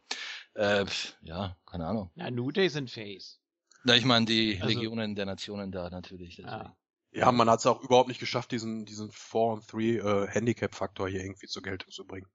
Äh, 0.55 0.85
ja, 1.23 1.57
keine 1.67 1.87
Ahnung. 1.87 2.11
Na, 2.17 2.29
New 2.33 2.51
Day 2.51 2.69
sind 2.69 2.91
Face. 2.91 3.39
Na, 3.85 3.95
ich 3.95 4.05
meine 4.05 4.27
die 4.27 4.59
Also- 4.61 4.75
Legionen 4.75 5.15
der 5.15 5.27
Nationen 5.27 5.71
da 5.71 5.89
natürlich. 5.89 6.45
Ah. 6.45 6.77
Ja, 7.13 7.31
man 7.31 7.49
hat 7.49 7.61
es 7.61 7.67
auch 7.67 7.81
überhaupt 7.81 8.09
nicht 8.09 8.21
geschafft, 8.21 8.51
diesen, 8.51 8.87
diesen 8.87 9.13
4 9.13 9.41
und 9.41 9.73
3 9.73 9.79
äh, 9.83 10.27
Handicap-Faktor 10.29 11.09
hier 11.09 11.21
irgendwie 11.23 11.47
zur 11.47 11.63
Geltung 11.63 11.93
zu 11.93 12.05
bringen. 12.05 12.27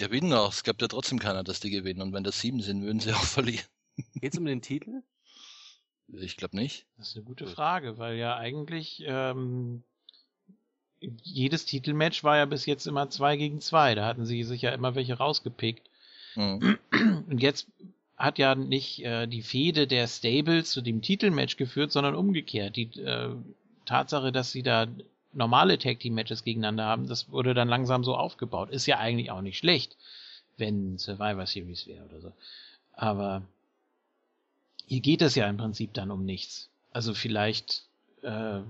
Denn 0.00 0.32
auch? 0.32 0.52
Es 0.52 0.64
gab 0.64 0.80
ja 0.80 0.88
trotzdem 0.88 1.18
keiner, 1.18 1.44
dass 1.44 1.60
die 1.60 1.70
gewinnen. 1.70 2.02
Und 2.02 2.12
wenn 2.12 2.24
das 2.24 2.40
sieben 2.40 2.60
sind, 2.60 2.82
würden 2.82 3.00
sie 3.00 3.12
auch 3.12 3.24
verlieren. 3.24 3.66
Geht's 4.16 4.38
um 4.38 4.44
den 4.44 4.62
Titel? 4.62 5.02
Ich 6.08 6.36
glaube 6.36 6.56
nicht. 6.56 6.86
Das 6.98 7.08
ist 7.08 7.16
eine 7.16 7.24
gute 7.24 7.46
Frage, 7.46 7.98
weil 7.98 8.16
ja 8.16 8.36
eigentlich 8.36 9.02
ähm, 9.06 9.82
jedes 11.22 11.64
Titelmatch 11.64 12.24
war 12.24 12.36
ja 12.36 12.44
bis 12.44 12.66
jetzt 12.66 12.86
immer 12.86 13.08
zwei 13.10 13.36
gegen 13.36 13.60
zwei. 13.60 13.94
Da 13.94 14.06
hatten 14.06 14.26
sie 14.26 14.42
sich 14.42 14.62
ja 14.62 14.70
immer 14.70 14.94
welche 14.94 15.14
rausgepickt. 15.14 15.88
Hm. 16.34 16.78
Und 17.28 17.42
jetzt 17.42 17.68
hat 18.16 18.38
ja 18.38 18.54
nicht 18.54 19.04
äh, 19.04 19.26
die 19.26 19.42
Fehde 19.42 19.86
der 19.86 20.06
Stables 20.06 20.70
zu 20.70 20.82
dem 20.82 21.02
Titelmatch 21.02 21.56
geführt, 21.56 21.92
sondern 21.92 22.14
umgekehrt. 22.14 22.76
Die 22.76 22.90
äh, 23.00 23.34
Tatsache, 23.86 24.32
dass 24.32 24.52
sie 24.52 24.62
da 24.62 24.86
normale 25.34 25.78
Tag 25.78 26.00
Team 26.00 26.14
Matches 26.14 26.44
gegeneinander 26.44 26.84
haben, 26.84 27.06
das 27.06 27.30
wurde 27.30 27.54
dann 27.54 27.68
langsam 27.68 28.04
so 28.04 28.16
aufgebaut. 28.16 28.70
Ist 28.70 28.86
ja 28.86 28.98
eigentlich 28.98 29.30
auch 29.30 29.42
nicht 29.42 29.58
schlecht, 29.58 29.96
wenn 30.56 30.98
Survivor 30.98 31.46
Series 31.46 31.86
wäre 31.86 32.04
oder 32.04 32.20
so. 32.20 32.32
Aber 32.92 33.42
hier 34.86 35.00
geht 35.00 35.22
es 35.22 35.34
ja 35.34 35.48
im 35.48 35.56
Prinzip 35.56 35.92
dann 35.94 36.10
um 36.10 36.24
nichts. 36.24 36.68
Also 36.92 37.14
vielleicht 37.14 37.84
äh, 38.22 38.60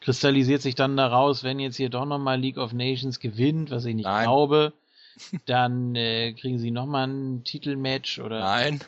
kristallisiert 0.00 0.62
sich 0.62 0.74
dann 0.74 0.96
daraus, 0.96 1.44
wenn 1.44 1.58
jetzt 1.58 1.76
hier 1.76 1.90
doch 1.90 2.04
nochmal 2.04 2.40
League 2.40 2.58
of 2.58 2.72
Nations 2.72 3.20
gewinnt, 3.20 3.70
was 3.70 3.84
ich 3.84 3.94
nicht 3.94 4.04
Nein. 4.04 4.24
glaube, 4.24 4.72
dann 5.46 5.94
äh, 5.94 6.32
kriegen 6.32 6.58
sie 6.58 6.70
nochmal 6.70 7.08
ein 7.08 7.44
Titelmatch 7.44 8.18
oder 8.18 8.40
Nein. 8.40 8.80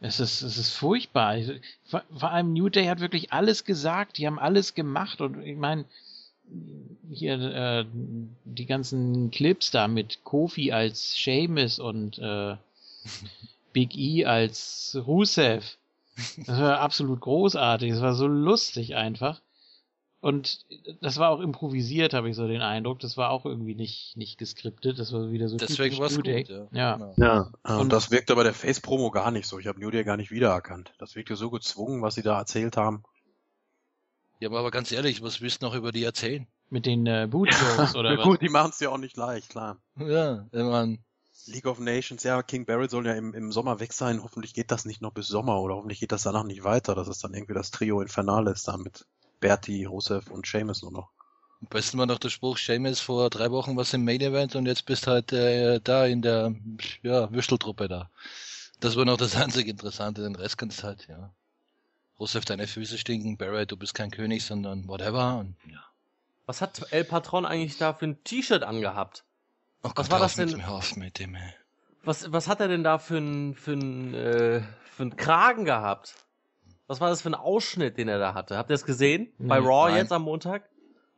Es 0.00 0.20
ist, 0.20 0.42
es 0.42 0.58
ist 0.58 0.70
furchtbar. 0.70 1.38
Vor, 1.86 2.02
vor 2.14 2.30
allem 2.30 2.52
New 2.52 2.68
Day 2.68 2.86
hat 2.86 3.00
wirklich 3.00 3.32
alles 3.32 3.64
gesagt, 3.64 4.18
die 4.18 4.26
haben 4.26 4.38
alles 4.38 4.74
gemacht 4.74 5.20
und 5.20 5.42
ich 5.42 5.56
meine, 5.56 5.84
hier 7.10 7.40
äh, 7.40 7.84
die 8.44 8.66
ganzen 8.66 9.30
Clips 9.30 9.70
da 9.70 9.88
mit 9.88 10.24
Kofi 10.24 10.72
als 10.72 11.14
Seamus 11.14 11.78
und 11.78 12.18
äh, 12.18 12.56
Big 13.72 13.96
E 13.96 14.24
als 14.24 14.96
Rusev. 15.06 15.76
Das 16.46 16.60
war 16.60 16.78
absolut 16.80 17.20
großartig. 17.20 17.90
Das 17.90 18.00
war 18.00 18.14
so 18.14 18.28
lustig 18.28 18.94
einfach. 18.94 19.40
Und 20.24 20.64
das 21.02 21.18
war 21.18 21.28
auch 21.28 21.40
improvisiert, 21.40 22.14
habe 22.14 22.30
ich 22.30 22.36
so 22.36 22.48
den 22.48 22.62
Eindruck. 22.62 22.98
Das 23.00 23.18
war 23.18 23.28
auch 23.28 23.44
irgendwie 23.44 23.74
nicht, 23.74 24.16
nicht 24.16 24.38
geskriptet. 24.38 24.98
Das 24.98 25.12
war 25.12 25.30
wieder 25.30 25.48
so 25.48 25.58
Deswegen 25.58 25.98
war 25.98 26.06
es 26.06 26.16
gut. 26.16 26.26
Ja. 26.26 26.66
Ja. 26.72 26.96
Genau. 26.96 27.14
Ja. 27.18 27.50
Und- 27.62 27.80
Und 27.82 27.92
das 27.92 28.10
wirkte 28.10 28.34
bei 28.34 28.42
der 28.42 28.54
Face-Promo 28.54 29.10
gar 29.10 29.30
nicht 29.30 29.46
so. 29.46 29.58
Ich 29.58 29.66
habe 29.66 29.78
New 29.78 29.90
Day 29.90 30.02
gar 30.02 30.16
nicht 30.16 30.30
wiedererkannt. 30.30 30.94
Das 30.98 31.14
wirkte 31.14 31.36
so 31.36 31.50
gezwungen, 31.50 32.00
was 32.00 32.14
sie 32.14 32.22
da 32.22 32.38
erzählt 32.38 32.78
haben. 32.78 33.02
ja, 34.40 34.48
aber 34.48 34.70
ganz 34.70 34.92
ehrlich, 34.92 35.22
was 35.22 35.42
willst 35.42 35.60
du 35.60 35.66
noch 35.66 35.74
über 35.74 35.92
die 35.92 36.04
erzählen? 36.04 36.46
Mit 36.70 36.86
den 36.86 37.06
äh, 37.06 37.28
Bootjokes 37.30 37.94
oder 37.94 38.12
Na 38.12 38.18
was? 38.18 38.24
gut, 38.24 38.40
die 38.40 38.48
machen 38.48 38.70
es 38.70 38.80
ja 38.80 38.88
auch 38.88 38.96
nicht 38.98 39.18
leicht, 39.18 39.50
klar. 39.50 39.76
Ja, 39.98 40.46
ich 40.50 40.62
mein, 40.62 41.04
League 41.48 41.66
of 41.66 41.78
Nations, 41.80 42.22
ja, 42.22 42.42
King 42.42 42.64
Barrett 42.64 42.90
soll 42.90 43.06
ja 43.06 43.12
im, 43.12 43.34
im 43.34 43.52
Sommer 43.52 43.78
weg 43.78 43.92
sein. 43.92 44.22
Hoffentlich 44.22 44.54
geht 44.54 44.70
das 44.70 44.86
nicht 44.86 45.02
noch 45.02 45.12
bis 45.12 45.28
Sommer 45.28 45.60
oder 45.60 45.74
hoffentlich 45.74 46.00
geht 46.00 46.12
das 46.12 46.22
danach 46.22 46.44
nicht 46.44 46.64
weiter, 46.64 46.94
dass 46.94 47.08
es 47.08 47.18
dann 47.18 47.34
irgendwie 47.34 47.52
das 47.52 47.70
Trio 47.70 48.00
Infernale 48.00 48.52
ist 48.52 48.66
da 48.66 48.78
mit 49.44 49.50
Bertie, 49.50 49.84
Rusev 49.84 50.30
und 50.30 50.46
Seamus 50.46 50.82
nur 50.82 50.92
noch. 50.92 51.10
am 51.60 51.68
besten 51.68 51.98
war 51.98 52.06
noch 52.06 52.18
der 52.18 52.30
Spruch, 52.30 52.58
Seamus 52.58 53.00
vor 53.00 53.30
drei 53.30 53.50
Wochen 53.50 53.76
was 53.76 53.92
im 53.92 54.04
Main 54.04 54.20
Event 54.20 54.56
und 54.56 54.66
jetzt 54.66 54.86
bist 54.86 55.06
halt 55.06 55.32
äh, 55.32 55.80
da 55.80 56.06
in 56.06 56.22
der 56.22 56.54
ja, 57.02 57.30
Würsteltruppe 57.30 57.88
da. 57.88 58.10
Das 58.80 58.96
war 58.96 59.04
noch 59.04 59.16
das 59.16 59.36
einzig 59.36 59.68
Interessante, 59.68 60.22
den 60.22 60.34
Rest 60.34 60.58
kannst 60.58 60.82
du 60.82 60.86
halt, 60.86 61.06
ja. 61.08 61.32
Rusev, 62.18 62.44
deine 62.44 62.66
Füße 62.66 62.96
stinken, 62.98 63.36
Barrett, 63.36 63.70
du 63.70 63.76
bist 63.76 63.94
kein 63.94 64.10
König, 64.10 64.44
sondern 64.44 64.86
whatever. 64.88 65.38
Und, 65.38 65.56
ja. 65.66 65.84
Was 66.46 66.60
hat 66.60 66.86
El 66.92 67.04
Patron 67.04 67.44
eigentlich 67.46 67.78
da 67.78 67.92
für 67.92 68.06
ein 68.06 68.24
T-Shirt 68.24 68.62
angehabt? 68.62 69.24
Oh 69.82 69.88
Was 69.88 69.94
Gott, 69.94 70.10
war 70.10 70.18
hör 70.20 70.24
das 70.26 70.36
mit 70.36 70.52
denn? 70.52 70.66
hör 70.66 70.74
auf 70.74 70.96
mit 70.96 71.18
dem, 71.18 71.34
ey. 71.34 71.54
Was, 72.04 72.32
was 72.32 72.48
hat 72.48 72.60
er 72.60 72.68
denn 72.68 72.84
da 72.84 72.98
für 72.98 73.18
ein, 73.18 73.54
für 73.54 73.72
ein, 73.72 74.14
äh, 74.14 74.62
für 74.84 75.02
ein 75.04 75.16
Kragen 75.16 75.64
gehabt? 75.64 76.14
Was 76.86 77.00
war 77.00 77.08
das 77.10 77.22
für 77.22 77.30
ein 77.30 77.34
Ausschnitt, 77.34 77.96
den 77.98 78.08
er 78.08 78.18
da 78.18 78.34
hatte? 78.34 78.56
Habt 78.58 78.70
ihr 78.70 78.74
das 78.74 78.84
gesehen? 78.84 79.32
Bei. 79.38 79.58
Raw 79.58 79.88
Nein. 79.90 79.96
jetzt 80.02 80.12
am 80.12 80.22
Montag? 80.22 80.68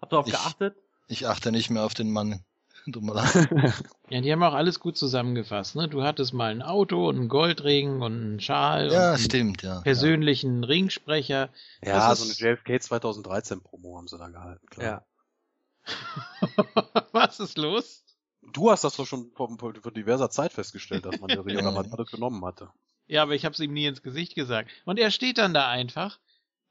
Habt 0.00 0.12
ihr 0.12 0.16
darauf 0.16 0.26
Ich- 0.26 0.32
geachtet? 0.32 0.76
Ich 1.08 1.26
achte 1.26 1.52
nicht 1.52 1.70
mehr 1.70 1.84
auf 1.84 1.94
den 1.94 2.10
Mann. 2.10 2.40
Ja, 4.08 4.20
die 4.20 4.30
haben 4.30 4.42
auch 4.44 4.54
alles 4.54 4.78
gut 4.78 4.96
zusammengefasst. 4.96 5.74
Ne? 5.74 5.88
Du 5.88 6.04
hattest 6.04 6.32
mal 6.32 6.52
ein 6.52 6.62
Auto 6.62 7.08
und 7.08 7.16
einen 7.16 7.28
Goldring 7.28 8.00
und 8.00 8.12
einen 8.12 8.40
Schal 8.40 8.92
ja, 8.92 8.98
und 8.98 9.04
einen 9.14 9.18
stimmt, 9.18 9.62
ja. 9.62 9.80
persönlichen 9.80 10.62
Ringsprecher. 10.62 11.48
Ja, 11.84 12.08
Das 12.10 12.20
so 12.20 12.26
ist- 12.30 12.40
eine 12.40 12.52
JFK 12.52 12.80
2013 12.80 13.60
Promo 13.60 13.96
haben 13.98 14.06
sie 14.06 14.16
da 14.18 14.28
gehalten, 14.28 14.64
klar. 14.68 14.86
Ja. 14.86 15.02
Was 17.12 17.40
ist 17.40 17.58
los? 17.58 18.04
Du 18.52 18.70
hast 18.70 18.84
das 18.84 18.94
doch 18.96 19.06
schon 19.06 19.32
vor, 19.34 19.48
vor, 19.58 19.72
diverser 19.72 20.30
Zeit 20.30 20.52
festgestellt, 20.52 21.04
dass 21.06 21.18
man 21.18 21.28
der 21.28 21.44
Rio 21.44 21.58
Ja. 21.58 21.62
damals 21.64 21.92
alles 21.92 22.10
genommen 22.10 22.44
hatte. 22.44 22.68
Ja, 23.08 23.22
aber 23.22 23.34
ich 23.34 23.44
hab's 23.44 23.60
ihm 23.60 23.72
nie 23.72 23.86
ins 23.86 24.02
Gesicht 24.02 24.34
gesagt. 24.34 24.70
Und 24.84 24.98
er 24.98 25.10
steht 25.10 25.38
dann 25.38 25.54
da 25.54 25.68
einfach. 25.68 26.18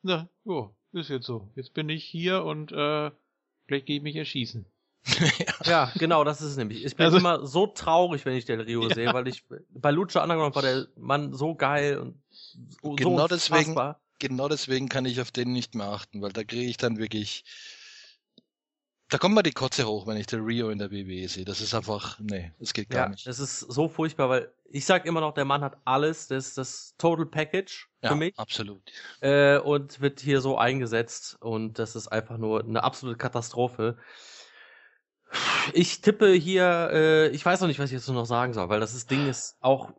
Na, 0.01 0.27
jo, 0.43 0.75
ist 0.91 1.09
jetzt 1.09 1.25
so. 1.25 1.49
Jetzt 1.55 1.73
bin 1.73 1.89
ich 1.89 2.03
hier 2.03 2.43
und 2.43 2.71
äh, 2.71 3.11
gleich 3.67 3.85
gehe 3.85 3.97
ich 3.97 4.03
mich 4.03 4.15
erschießen. 4.15 4.65
Ja, 5.65 5.91
genau, 5.95 6.23
das 6.23 6.41
ist 6.41 6.51
es 6.51 6.57
nämlich. 6.57 6.83
Ich 6.85 6.95
bin 6.95 7.05
Also- 7.05 7.17
immer 7.17 7.45
so 7.47 7.67
traurig, 7.67 8.25
wenn 8.25 8.35
ich 8.35 8.45
Del 8.45 8.61
Rio 8.61 8.83
Ja. 8.89 8.93
sehe, 8.95 9.13
weil 9.13 9.27
ich 9.27 9.43
bei 9.69 9.91
Lucha 9.91 10.21
Underground 10.21 10.55
war 10.55 10.61
der 10.61 10.87
Mann 10.97 11.33
so 11.33 11.55
geil 11.55 11.97
und 11.99 12.21
so 12.29 12.93
Genau 12.95 13.19
so 13.21 13.27
deswegen- 13.27 13.59
unfassbar. 13.71 13.99
genau 14.19 14.47
deswegen 14.49 14.89
kann 14.89 15.05
ich 15.05 15.21
auf 15.21 15.31
den 15.31 15.53
nicht 15.53 15.73
mehr 15.75 15.87
achten, 15.87 16.21
weil 16.21 16.31
da 16.33 16.43
kriege 16.43 16.65
ich 16.69 16.77
dann 16.77 16.97
wirklich 16.97 17.43
Da 19.09 19.17
kommt 19.19 19.35
mal 19.35 19.43
die 19.43 19.51
Kotze 19.51 19.85
hoch, 19.85 20.07
wenn 20.07 20.17
ich 20.17 20.25
den 20.25 20.43
Rio 20.43 20.69
in 20.69 20.79
der 20.79 20.91
WWE 20.91 21.27
sehe. 21.29 21.45
Das 21.45 21.61
ist 21.61 21.73
einfach, 21.75 22.19
nee, 22.19 22.51
das 22.59 22.73
geht 22.73 22.89
gar 22.89 23.03
Ja, 23.03 23.09
nicht. 23.09 23.27
das 23.27 23.39
ist 23.39 23.59
so 23.59 23.87
furchtbar, 23.87 24.29
weil 24.29 24.51
ich 24.65 24.85
sag 24.85 25.05
immer 25.05 25.21
noch, 25.21 25.33
der 25.33 25.45
Mann 25.45 25.61
hat 25.61 25.77
alles, 25.85 26.27
das 26.27 26.47
ist 26.47 26.57
das 26.57 26.95
Total 26.97 27.25
Package 27.27 27.87
für 28.01 28.07
ja, 28.07 28.15
mich 28.15 28.33
absolut. 28.37 28.81
äh, 29.21 29.59
und 29.59 30.01
wird 30.01 30.19
hier 30.21 30.41
so 30.41 30.57
eingesetzt 30.57 31.37
und 31.39 31.77
das 31.77 31.95
ist 31.95 32.07
einfach 32.07 32.37
nur 32.37 32.63
eine 32.63 32.83
absolute 32.83 33.17
Katastrophe. 33.17 33.97
Ich 35.73 36.01
tippe 36.01 36.31
hier, 36.33 36.89
äh, 36.91 37.27
ich 37.29 37.45
weiß 37.45 37.61
noch 37.61 37.67
nicht, 37.67 37.79
was 37.79 37.87
ich 37.87 37.93
jetzt 37.93 38.07
noch 38.07 38.25
sagen 38.25 38.53
soll, 38.53 38.69
weil 38.69 38.79
das 38.79 38.93
ist, 38.93 39.09
Ding 39.11 39.27
ist 39.27 39.57
auch 39.61 39.91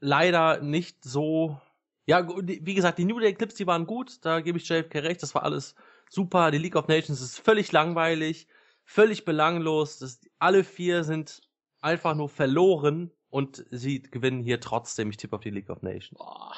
leider 0.00 0.60
nicht 0.60 1.04
so. 1.04 1.60
Ja, 2.06 2.26
wie 2.28 2.74
gesagt, 2.74 2.98
die 2.98 3.04
New 3.04 3.20
Day 3.20 3.34
Clips, 3.34 3.54
die 3.54 3.66
waren 3.66 3.86
gut, 3.86 4.24
da 4.24 4.40
gebe 4.40 4.58
ich 4.58 4.68
JFK 4.68 4.96
recht, 5.00 5.22
das 5.22 5.34
war 5.34 5.44
alles 5.44 5.76
super. 6.12 6.50
Die 6.50 6.58
League 6.58 6.76
of 6.76 6.88
Nations 6.88 7.20
ist 7.20 7.38
völlig 7.38 7.72
langweilig, 7.72 8.46
völlig 8.84 9.24
belanglos. 9.24 9.98
Das, 9.98 10.20
alle 10.38 10.62
vier 10.64 11.04
sind 11.04 11.40
einfach 11.80 12.14
nur 12.14 12.28
verloren 12.28 13.10
und 13.30 13.64
sie 13.70 14.02
gewinnen 14.02 14.42
hier 14.42 14.60
trotzdem. 14.60 15.10
Ich 15.10 15.16
tippe 15.16 15.36
auf 15.36 15.42
die 15.42 15.50
League 15.50 15.70
of 15.70 15.82
Nations. 15.82 16.18
Boah. 16.18 16.54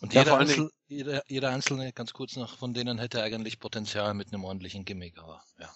Und 0.00 0.12
Ja, 0.12 0.22
jeder, 0.22 0.38
Einzel, 0.38 0.70
jeder, 0.86 1.22
jeder 1.28 1.50
Einzelne, 1.50 1.92
ganz 1.92 2.12
kurz 2.12 2.36
noch, 2.36 2.58
von 2.58 2.74
denen 2.74 2.98
hätte 2.98 3.22
eigentlich 3.22 3.60
Potenzial 3.60 4.14
mit 4.14 4.32
einem 4.32 4.44
ordentlichen 4.44 4.84
Gimmick, 4.84 5.18
aber 5.18 5.42
ja. 5.58 5.70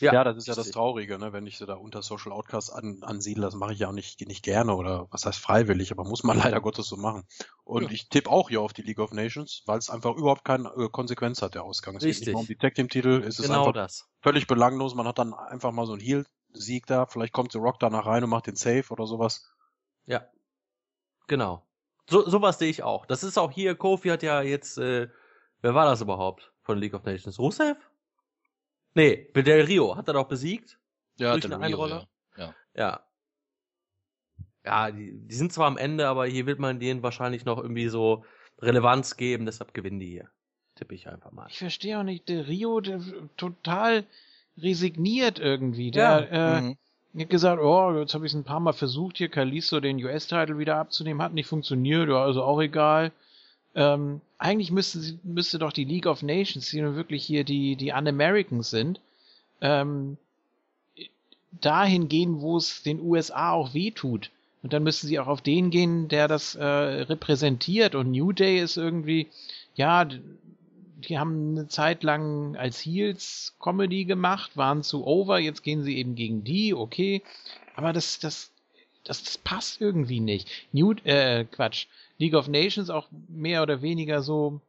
Ja, 0.00 0.24
das 0.24 0.36
ist 0.36 0.46
ja 0.46 0.52
das 0.54 0.58
richtig. 0.66 0.74
Traurige, 0.74 1.18
ne? 1.18 1.32
wenn 1.32 1.46
ich 1.46 1.58
sie 1.58 1.66
da 1.66 1.74
unter 1.74 2.02
Social 2.02 2.32
Outcast 2.32 2.72
an, 2.72 3.02
ansiedle, 3.02 3.42
das 3.42 3.54
mache 3.54 3.72
ich 3.72 3.80
ja 3.80 3.88
auch 3.88 3.92
nicht, 3.92 4.20
nicht 4.26 4.42
gerne 4.44 4.74
oder 4.74 5.06
was 5.10 5.24
heißt 5.26 5.38
freiwillig, 5.38 5.90
aber 5.92 6.04
muss 6.04 6.22
man 6.24 6.36
leider 6.56 6.60
Gottes 6.60 6.86
so 6.88 6.96
machen. 6.96 7.24
Und 7.64 7.84
Ja. 7.84 7.90
ich 7.90 8.08
tippe 8.08 8.30
auch 8.30 8.48
hier 8.48 8.60
auf 8.60 8.72
die 8.72 8.82
League 8.82 8.98
of 9.00 9.12
Nations, 9.12 9.62
weil 9.66 9.78
es 9.78 9.90
einfach 9.90 10.14
überhaupt 10.16 10.44
keine 10.44 10.68
äh, 10.76 10.88
Konsequenz 10.88 11.42
hat, 11.42 11.54
der 11.54 11.64
Ausgang. 11.64 11.96
Es 11.96 12.02
geht 12.02 12.10
nicht 12.10 12.18
Richtig. 12.20 12.34
mal 12.34 12.40
um 12.40 12.46
die 12.46 12.56
Tag 12.56 12.74
Team 12.74 12.88
Titel, 12.88 13.22
es 13.26 13.38
ist 13.38 13.46
Genau 13.46 13.60
einfach 13.60 13.72
das. 13.72 14.08
völlig 14.22 14.46
belanglos, 14.46 14.94
man 14.94 15.06
hat 15.08 15.18
dann 15.18 15.34
einfach 15.34 15.72
mal 15.72 15.86
so 15.86 15.92
einen 15.92 16.00
Heel-Sieg 16.02 16.86
da, 16.86 17.06
vielleicht 17.06 17.32
kommt 17.32 17.52
The 17.52 17.58
Rock 17.58 17.78
danach 17.80 18.06
rein 18.06 18.24
und 18.24 18.30
macht 18.30 18.46
den 18.46 18.56
Save 18.56 18.84
oder 18.90 19.06
sowas. 19.06 19.50
Ja. 20.06 20.28
Genau. 21.26 21.66
So, 22.08 22.28
sowas 22.28 22.58
sehe 22.58 22.70
ich 22.70 22.82
auch. 22.82 23.04
Das 23.06 23.22
ist 23.22 23.36
auch 23.38 23.50
hier, 23.50 23.74
Kofi 23.74 24.08
hat 24.08 24.22
ja 24.22 24.40
jetzt, 24.42 24.78
äh, 24.78 25.08
wer 25.60 25.74
war 25.74 25.84
das 25.86 26.00
überhaupt 26.00 26.52
von 26.62 26.78
League 26.78 26.94
of 26.94 27.04
Nations? 27.04 27.38
Rusev? 27.38 27.76
Nee, 28.94 29.28
Del 29.34 29.62
Rio 29.64 29.96
hat 29.96 30.08
er 30.08 30.14
doch 30.14 30.28
besiegt. 30.28 30.78
Ja, 31.18 31.32
Durch 31.32 31.44
eine 31.44 31.56
Rio, 31.56 31.64
Einroller? 31.64 32.08
ja. 32.36 32.54
Ja. 32.74 33.00
Ja, 34.64 34.90
die, 34.90 35.12
die 35.14 35.34
sind 35.34 35.52
zwar 35.52 35.66
am 35.66 35.78
Ende, 35.78 36.08
aber 36.08 36.26
hier 36.26 36.46
wird 36.46 36.58
man 36.58 36.78
denen 36.78 37.02
wahrscheinlich 37.02 37.44
noch 37.44 37.58
irgendwie 37.58 37.88
so 37.88 38.24
Relevanz 38.60 39.16
geben, 39.16 39.46
deshalb 39.46 39.72
gewinnen 39.72 40.00
die 40.00 40.10
hier. 40.10 40.30
Tippe 40.74 40.94
ich 40.94 41.08
einfach 41.08 41.32
mal. 41.32 41.46
Ich 41.48 41.58
verstehe 41.58 41.98
auch 41.98 42.02
nicht, 42.02 42.28
der 42.28 42.46
Rio, 42.48 42.80
der 42.80 43.00
total 43.36 44.04
resigniert 44.56 45.38
irgendwie. 45.38 45.90
Der, 45.90 46.30
äh, 46.30 46.60
Mhm. 46.60 46.78
Er 47.14 47.22
hat 47.22 47.30
gesagt, 47.30 47.62
oh, 47.62 47.98
jetzt 47.98 48.14
habe 48.14 48.26
ich 48.26 48.32
es 48.32 48.36
ein 48.36 48.44
paar 48.44 48.60
Mal 48.60 48.74
versucht, 48.74 49.16
hier 49.16 49.28
Kalisto 49.30 49.80
den 49.80 50.02
US-Titel 50.04 50.58
wieder 50.58 50.76
abzunehmen, 50.76 51.22
hat 51.22 51.32
nicht 51.32 51.48
funktioniert, 51.48 52.08
ja, 52.10 52.22
also 52.22 52.42
auch 52.44 52.60
egal. 52.60 53.12
Ähm, 53.74 54.20
eigentlich 54.38 54.70
müsste, 54.70 55.18
müsste 55.22 55.58
doch 55.58 55.72
die 55.72 55.84
League 55.84 56.06
of 56.06 56.22
Nations, 56.22 56.70
die 56.70 56.80
nun 56.80 56.96
wirklich 56.96 57.24
hier 57.24 57.44
die, 57.44 57.76
die 57.76 57.92
Un-Americans 57.92 58.70
sind, 58.70 59.00
ähm, 59.60 60.16
dahin 61.60 62.08
gehen, 62.08 62.40
wo 62.40 62.56
es 62.56 62.82
den 62.82 63.00
USA 63.00 63.52
auch 63.52 63.74
weh 63.74 63.90
tut. 63.90 64.30
Und 64.62 64.72
dann 64.72 64.82
müssten 64.82 65.06
sie 65.06 65.18
auch 65.18 65.28
auf 65.28 65.40
den 65.40 65.70
gehen, 65.70 66.08
der 66.08 66.28
das 66.28 66.54
äh, 66.54 66.64
repräsentiert. 66.64 67.94
Und 67.94 68.10
New 68.10 68.32
Day 68.32 68.60
ist 68.60 68.76
irgendwie, 68.76 69.28
ja, 69.74 70.04
die 70.04 71.18
haben 71.18 71.56
eine 71.56 71.68
Zeit 71.68 72.02
lang 72.02 72.56
als 72.56 72.84
Heels 72.84 73.54
Comedy 73.60 74.04
gemacht, 74.04 74.56
waren 74.56 74.82
zu 74.82 75.06
over, 75.06 75.38
jetzt 75.38 75.62
gehen 75.62 75.84
sie 75.84 75.96
eben 75.96 76.16
gegen 76.16 76.42
die, 76.42 76.74
okay. 76.74 77.22
Aber 77.76 77.92
das, 77.92 78.18
das, 78.18 78.50
das, 79.08 79.22
das 79.24 79.38
passt 79.38 79.80
irgendwie 79.80 80.20
nicht. 80.20 80.48
New, 80.72 80.92
äh, 81.04 81.44
Quatsch. 81.44 81.86
League 82.18 82.34
of 82.34 82.48
Nations 82.48 82.90
auch 82.90 83.08
mehr 83.28 83.62
oder 83.62 83.80
weniger 83.80 84.22
so 84.22 84.60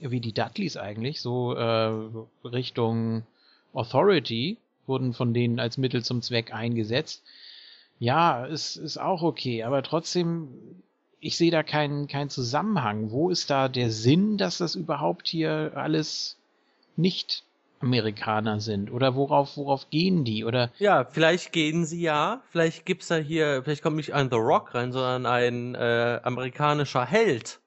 wie 0.00 0.20
die 0.20 0.32
Dudleys 0.32 0.76
eigentlich, 0.76 1.20
so 1.20 1.54
äh, 1.54 1.92
Richtung 2.44 3.22
Authority, 3.72 4.56
wurden 4.86 5.12
von 5.14 5.34
denen 5.34 5.60
als 5.60 5.78
Mittel 5.78 6.04
zum 6.04 6.22
Zweck 6.22 6.52
eingesetzt. 6.52 7.22
Ja, 7.98 8.44
ist, 8.44 8.76
ist 8.76 8.98
auch 8.98 9.22
okay, 9.22 9.62
aber 9.62 9.82
trotzdem, 9.82 10.48
ich 11.20 11.36
sehe 11.36 11.50
da 11.50 11.62
keinen 11.62 12.06
keinen 12.08 12.30
Zusammenhang. 12.30 13.10
Wo 13.10 13.30
ist 13.30 13.50
da 13.50 13.68
der 13.68 13.90
Sinn, 13.90 14.36
dass 14.36 14.58
das 14.58 14.74
überhaupt 14.74 15.28
hier 15.28 15.72
alles 15.74 16.36
nicht 16.96 17.44
Amerikaner 17.84 18.60
sind? 18.60 18.90
Oder 18.90 19.14
worauf, 19.14 19.56
worauf 19.56 19.90
gehen 19.90 20.24
die? 20.24 20.44
Oder 20.44 20.70
Ja, 20.78 21.04
vielleicht 21.04 21.52
gehen 21.52 21.84
sie 21.84 22.00
ja, 22.02 22.42
vielleicht 22.50 22.86
gibt's 22.86 23.08
da 23.08 23.16
hier, 23.16 23.62
vielleicht 23.62 23.82
kommt 23.82 23.96
nicht 23.96 24.14
ein 24.14 24.30
The 24.30 24.36
Rock 24.36 24.74
rein, 24.74 24.92
sondern 24.92 25.26
ein 25.26 25.74
äh, 25.74 26.20
amerikanischer 26.22 27.04
Held, 27.04 27.60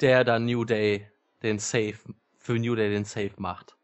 der 0.00 0.24
dann 0.24 0.46
New 0.46 0.64
Day 0.64 1.06
den 1.42 1.58
Safe, 1.58 1.98
für 2.38 2.58
New 2.58 2.74
Day 2.74 2.90
den 2.90 3.04
Safe 3.04 3.32
macht. 3.36 3.76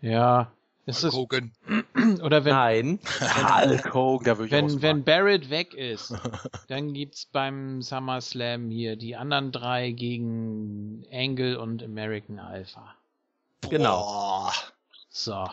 ja, 0.00 0.52
ist 0.86 1.02
es, 1.02 1.14
Hogan. 1.14 1.52
oder 2.22 2.44
wenn, 2.44 2.52
Nein, 2.52 2.98
Hulk 3.70 3.94
Hogan, 3.94 4.38
würde 4.38 4.46
ich 4.46 4.50
wenn, 4.52 4.82
wenn. 4.82 5.04
Barrett 5.04 5.48
weg 5.48 5.72
ist, 5.72 6.14
dann 6.68 6.92
gibt's 6.92 7.24
beim 7.24 7.80
SummerSlam 7.80 8.70
hier 8.70 8.96
die 8.96 9.16
anderen 9.16 9.50
drei 9.50 9.92
gegen 9.92 11.06
Angle 11.10 11.58
und 11.58 11.82
American 11.82 12.38
Alpha. 12.38 12.94
Genau. 13.70 14.50
So. 15.10 15.46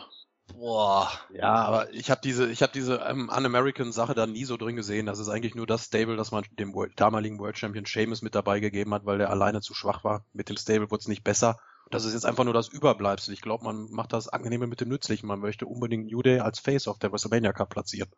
Boah. 0.54 1.10
Ja, 1.32 1.54
aber 1.54 1.92
ich 1.92 2.10
habe 2.10 2.20
diese, 2.22 2.50
ich 2.50 2.62
habe 2.62 2.72
diese 2.72 2.96
ähm, 2.96 3.30
Un-American-Sache 3.30 4.14
da 4.14 4.26
nie 4.26 4.44
so 4.44 4.56
drin 4.56 4.76
gesehen. 4.76 5.06
Das 5.06 5.18
ist 5.18 5.28
eigentlich 5.28 5.54
nur 5.54 5.66
das 5.66 5.84
Stable, 5.84 6.16
das 6.16 6.30
man 6.30 6.44
dem 6.58 6.74
World, 6.74 6.92
damaligen 6.96 7.38
World 7.38 7.58
Champion 7.58 7.86
Sheamus 7.86 8.22
mit 8.22 8.34
dabei 8.34 8.60
gegeben 8.60 8.92
hat, 8.92 9.06
weil 9.06 9.18
der 9.18 9.30
alleine 9.30 9.60
zu 9.60 9.74
schwach 9.74 10.04
war. 10.04 10.24
Mit 10.32 10.48
dem 10.48 10.56
Stable 10.56 10.90
wurde 10.90 11.00
es 11.00 11.08
nicht 11.08 11.24
besser. 11.24 11.58
Das 11.90 12.04
ist 12.04 12.14
jetzt 12.14 12.26
einfach 12.26 12.44
nur 12.44 12.54
das 12.54 12.68
Überbleibsel. 12.68 13.34
Ich 13.34 13.40
glaube, 13.40 13.64
man 13.64 13.90
macht 13.90 14.12
das 14.12 14.28
angenehmer 14.28 14.66
mit 14.66 14.80
dem 14.80 14.88
Nützlichen. 14.88 15.26
Man 15.26 15.40
möchte 15.40 15.66
unbedingt 15.66 16.10
New 16.10 16.22
Day 16.22 16.40
als 16.40 16.58
Face 16.58 16.88
auf 16.88 16.98
der 16.98 17.12
WrestleMania 17.12 17.52
Cup 17.52 17.70
platzieren. 17.70 18.10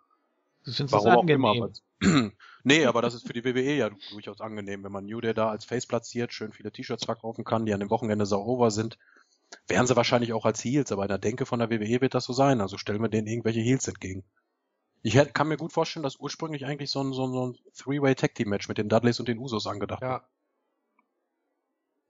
Du 0.65 0.73
findest 0.73 0.93
Warum 0.93 1.07
das 1.07 1.16
auch 1.16 1.29
immer. 1.29 1.51
angenehm? 2.01 2.33
nee, 2.65 2.87
aber 2.87 3.03
das 3.03 3.15
ist 3.15 3.27
für 3.27 3.33
die 3.33 3.45
WWE 3.45 3.75
ja 3.75 3.91
durchaus 4.11 4.41
angenehm, 4.41 4.83
wenn 4.83 4.93
man 4.93 5.05
New 5.05 5.21
Day 5.21 5.35
da 5.35 5.51
als 5.51 5.65
Face 5.65 5.87
platziert, 5.87 6.33
schön 6.33 6.53
viele 6.53 6.73
T-Shirts 6.73 7.05
verkaufen 7.05 7.45
kann, 7.45 7.66
die 7.66 7.75
an 7.75 7.81
dem 7.81 7.91
Wochenende 7.91 8.27
sau 8.27 8.45
over 8.45 8.71
sind. 8.71 8.99
Wären 9.68 9.86
sie 9.86 9.97
wahrscheinlich 9.97 10.32
auch 10.32 10.44
als 10.44 10.62
Heels, 10.64 10.93
aber 10.93 11.02
in 11.02 11.09
der 11.09 11.18
Denke 11.18 11.47
von 11.47 11.59
der 11.59 11.70
WWE 11.70 12.01
wird 12.01 12.14
das 12.14 12.24
so 12.24 12.32
sein. 12.32 12.60
Also 12.60 12.78
stellen 12.78 13.01
wir 13.02 13.09
denen 13.09 13.26
irgendwelche 13.26 13.60
Heels 13.60 13.86
entgegen. 13.89 14.24
Ich 15.02 15.14
kann 15.35 15.48
mir 15.48 15.56
gut 15.59 15.72
vorstellen, 15.72 16.02
dass 16.02 16.16
ursprünglich 16.16 16.64
eigentlich 16.64 16.90
so 16.90 17.02
ein, 17.02 17.12
so 17.12 17.26
ein, 17.26 17.32
so 17.32 17.47
ein 17.48 17.59
Three-Way-Tag-Team-Match 17.76 18.68
mit 18.68 18.78
den 18.78 18.89
Dudleys 18.89 19.20
und 19.20 19.28
den 19.28 19.39
Usos 19.39 19.66
angedacht 19.66 20.01
war. 20.02 20.09
ja. 20.10 20.28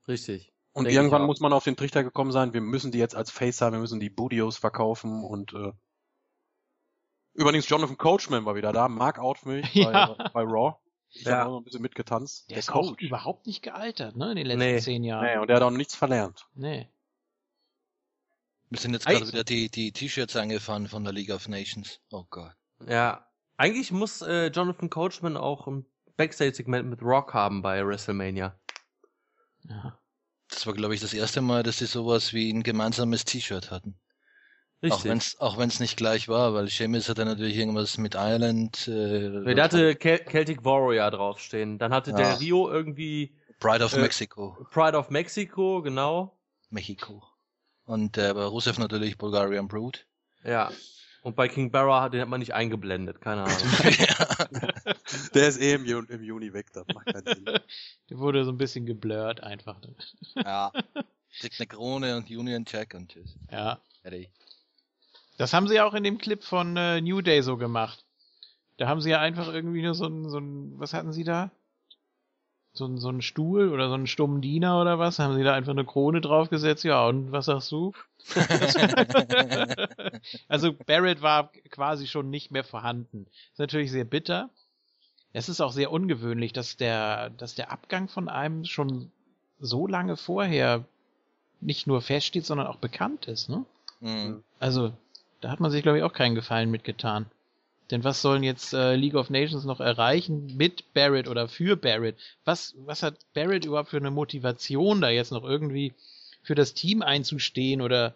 Richtig. 0.07 0.53
Und 0.73 0.85
Denke 0.85 0.97
irgendwann 0.97 1.25
muss 1.27 1.41
man 1.41 1.53
auf 1.53 1.65
den 1.65 1.77
Trichter 1.77 2.03
gekommen 2.05 2.33
sein, 2.33 2.53
wir 2.53 2.61
müssen 2.61 2.93
die 2.93 2.99
jetzt 2.99 3.15
als 3.15 3.31
Face 3.31 3.61
haben, 3.61 3.73
wir 3.73 3.81
müssen 3.81 4.01
die 4.01 4.11
Budios 4.11 4.57
verkaufen 4.59 5.23
und 5.25 5.53
äh, 5.55 5.73
übrigens 7.33 7.69
Jonathan 7.69 7.97
Coachman 7.97 8.45
war 8.45 8.55
wieder 8.57 8.73
da, 8.73 8.89
Mark 8.89 9.19
Outmilch 9.19 9.73
Ja. 9.75 10.15
bei, 10.15 10.29
bei 10.31 10.43
Raw. 10.43 10.77
Ich 11.11 11.23
Ja. 11.23 11.33
habe 11.39 11.47
auch 11.47 11.51
noch 11.53 11.61
ein 11.61 11.65
bisschen 11.65 11.83
mitgetanzt. 11.83 12.51
Der 12.51 12.59
ist 12.59 12.73
auch 12.73 12.99
überhaupt 12.99 13.47
nicht 13.47 13.63
gealtert, 13.63 14.17
ne, 14.17 14.31
in 14.33 14.37
den 14.37 14.47
letzten 14.47 14.59
Nee. 14.65 14.81
zehn 14.81 15.05
Jahren. 15.05 15.25
Nee, 15.25 15.39
und 15.39 15.47
der 15.49 15.57
hat 15.57 15.63
auch 15.63 15.71
nichts 15.71 15.95
verlernt. 15.95 16.47
Nee. 16.55 16.89
Wir 18.75 18.81
sind 18.81 18.93
jetzt 18.93 19.07
gerade 19.07 19.29
wieder 19.29 19.45
die, 19.45 19.71
die 19.71 19.93
T-Shirts 19.93 20.35
angefahren 20.35 20.89
von 20.89 21.05
der 21.05 21.13
League 21.13 21.31
of 21.31 21.47
Nations. 21.47 22.01
Oh 22.11 22.25
Gott. 22.29 22.53
Ja. 22.89 23.25
Eigentlich 23.57 23.93
muss 23.93 24.21
äh, 24.21 24.47
Jonathan 24.49 24.91
Coachman 24.91 25.37
auch 25.37 25.69
ein 25.69 25.87
Backstage-Segment 26.17 26.91
mit 26.91 27.01
Rock 27.01 27.35
haben 27.35 27.63
bei 27.63 27.87
WrestleMania. 27.87 28.59
Ja. 29.69 29.97
Das 30.49 30.67
war, 30.67 30.75
glaube 30.75 30.93
ich, 30.97 31.01
das 31.01 31.15
erste 31.15 31.41
Mal, 31.41 31.63
dass 31.63 31.79
sie 31.79 31.87
sowas 31.87 32.33
wie 32.33 32.53
ein 32.53 32.65
gemeinsames 32.65 33.25
T-Shirt 33.25 33.71
hatten. 33.71 33.95
Auch 34.81 34.83
Richtig. 34.83 35.05
wenn 35.05 35.19
es 35.19 35.41
auch 35.41 35.57
wenn's 35.57 35.79
nicht 35.79 35.97
gleich 35.97 36.29
war, 36.29 36.53
weil 36.53 36.69
Sheamus 36.69 37.09
hatte 37.09 37.25
natürlich 37.25 37.57
irgendwas 37.57 37.97
mit 37.97 38.17
Ireland. 38.17 38.89
Äh, 38.89 39.29
Nee, 39.29 39.55
der 39.55 39.65
hatte 39.65 39.95
Kel 39.95 40.25
Celtic 40.29 40.65
Warrior 40.65 41.13
draufstehen. 41.13 41.79
Dann 41.79 41.93
hatte 41.95 42.11
Ja. 42.11 42.17
der 42.17 42.41
Rio 42.41 42.69
irgendwie 42.69 43.37
Pride 43.61 43.85
of 43.85 43.93
äh, 43.93 44.01
Mexico, 44.01 44.59
Pride 44.73 44.99
of 44.99 45.11
Mexico, 45.11 45.81
genau. 45.81 46.37
Mexiko. 46.71 47.23
Und 47.87 48.17
äh, 48.19 48.33
bei 48.35 48.45
Rusev 48.45 48.79
natürlich 48.79 49.19
Bulgarian 49.19 49.69
Brood. 49.69 50.07
Ja. 50.43 50.71
Und 51.23 51.37
bei 51.37 51.49
King 51.49 51.71
Barra, 51.71 52.09
den 52.11 52.21
hat 52.21 52.29
man 52.29 52.41
nicht 52.41 52.53
eingeblendet, 52.55 53.21
keine 53.21 53.45
Ahnung. 53.45 53.57
Der 55.35 55.49
ist 55.49 55.59
eh 55.61 55.75
im, 55.75 55.87
Ju 55.87 56.01
im 56.01 56.23
Juni 56.23 56.53
weg, 56.53 56.73
das 56.73 56.85
macht 56.93 57.07
keinen 57.07 57.27
Sinn. 57.27 57.45
Der 58.11 58.19
wurde 58.19 58.45
so 58.45 58.51
ein 58.51 58.59
bisschen 58.59 58.85
geblurrt 58.85 59.43
einfach. 59.43 59.81
ja. 60.37 60.71
Kriegt 61.41 61.59
eine 61.59 61.67
Krone 61.67 62.17
und 62.17 62.31
Union 62.31 62.65
Jack 62.69 62.95
und 62.95 63.11
tschüss. 63.11 63.37
Ja. 63.51 63.81
Fertig. 64.03 64.31
Das 65.39 65.53
haben 65.53 65.67
sie 65.67 65.77
ja 65.77 65.85
auch 65.87 65.95
in 65.95 66.05
dem 66.05 66.19
Clip 66.19 66.43
von 66.45 66.77
äh, 66.77 67.01
New 67.01 67.23
Day 67.23 67.43
so 67.43 67.57
gemacht. 67.57 68.05
Da 68.77 68.87
haben 68.87 69.01
sie 69.01 69.11
ja 69.11 69.21
einfach 69.21 69.49
irgendwie 69.49 69.83
nur 69.83 69.95
so 69.95 70.07
ein, 70.07 70.29
so 70.29 70.39
ein, 70.39 70.79
was 70.79 70.93
hatten 70.93 71.13
sie 71.13 71.25
da? 71.25 71.51
So, 72.75 72.87
ein- 72.87 72.99
so 72.99 73.09
einen 73.09 73.23
Stuhl 73.23 73.71
oder 73.73 73.89
so 73.89 73.95
einen 73.95 74.07
stummen 74.07 74.41
Diener 74.43 74.81
oder 74.81 74.99
was, 74.99 75.19
haben 75.19 75.37
sie 75.37 75.43
da 75.45 75.55
einfach 75.55 75.73
eine 75.73 75.85
Krone 75.85 76.21
draufgesetzt, 76.21 76.85
ja, 76.85 77.07
und 77.07 77.33
was 77.33 77.47
sagst 77.47 77.73
du? 77.73 77.93
also 80.49 80.73
Barrett 80.87 81.23
war 81.23 81.51
quasi 81.71 82.07
schon 82.07 82.31
nicht 82.31 82.51
mehr 82.51 82.65
vorhanden. 82.65 83.27
Ist 83.53 83.59
natürlich 83.59 83.91
sehr 83.91 84.05
bitter. 84.05 84.51
Es 85.33 85.49
ist 85.49 85.61
auch 85.61 85.73
sehr 85.73 85.91
ungewöhnlich, 85.91 86.53
dass 86.53 86.77
der, 86.77 87.31
dass 87.31 87.55
der 87.55 87.73
Abgang 87.73 88.09
von 88.09 88.29
einem 88.29 88.65
schon 88.65 89.11
so 89.61 89.87
lange 89.87 90.17
vorher 90.17 90.85
nicht 91.61 91.87
nur 91.87 92.03
feststeht, 92.03 92.47
sondern 92.47 92.67
auch 92.67 92.77
bekannt 92.77 93.27
ist, 93.27 93.49
ne? 93.49 93.65
Mhm. 94.01 94.43
Also, 94.61 94.93
da 95.41 95.51
hat 95.51 95.61
man 95.61 95.71
sich, 95.71 95.83
glaube 95.83 95.99
ich, 95.99 96.05
auch 96.05 96.13
keinen 96.13 96.35
Gefallen 96.35 96.71
mitgetan. 96.71 97.27
Denn 97.91 98.03
was 98.03 98.23
sollen 98.23 98.43
jetzt 98.43 98.73
äh, 98.73 98.97
League 98.97 99.15
of 99.15 99.29
Nations 99.31 99.65
noch 99.65 99.81
erreichen 99.81 100.57
mit 100.57 100.95
Barrett 100.95 101.29
oder 101.29 101.49
für 101.49 101.77
Barrett? 101.77 102.17
Was, 102.45 102.75
was 102.79 103.03
hat 103.03 103.19
Barrett 103.35 103.65
überhaupt 103.67 103.91
für 103.91 103.99
eine 103.99 104.11
Motivation, 104.11 105.01
da 105.03 105.11
jetzt 105.11 105.33
noch 105.33 105.45
irgendwie 105.45 105.93
für 106.43 106.55
das 106.55 106.73
Team 106.75 107.03
einzustehen 107.03 107.81
oder 107.83 108.15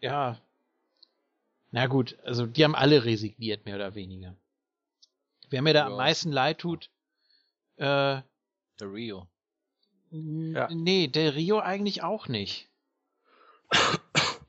ja. 0.00 0.38
Na 1.70 1.86
gut, 1.86 2.16
also 2.24 2.46
die 2.46 2.64
haben 2.64 2.74
alle 2.74 3.04
resigniert, 3.04 3.64
mehr 3.64 3.76
oder 3.76 3.94
weniger. 3.94 4.36
Wer 5.50 5.62
mir 5.62 5.74
da 5.74 5.86
am 5.86 5.92
Ja. 5.92 5.96
meisten 5.98 6.30
leid 6.32 6.58
tut, 6.58 6.88
äh, 7.76 8.20
Der 8.80 8.92
Rio. 8.92 9.26
Ja. 10.10 10.68
nee, 10.70 11.08
der 11.08 11.34
Rio 11.34 11.58
eigentlich 11.60 12.02
auch 12.02 12.28
nicht. 12.28 12.68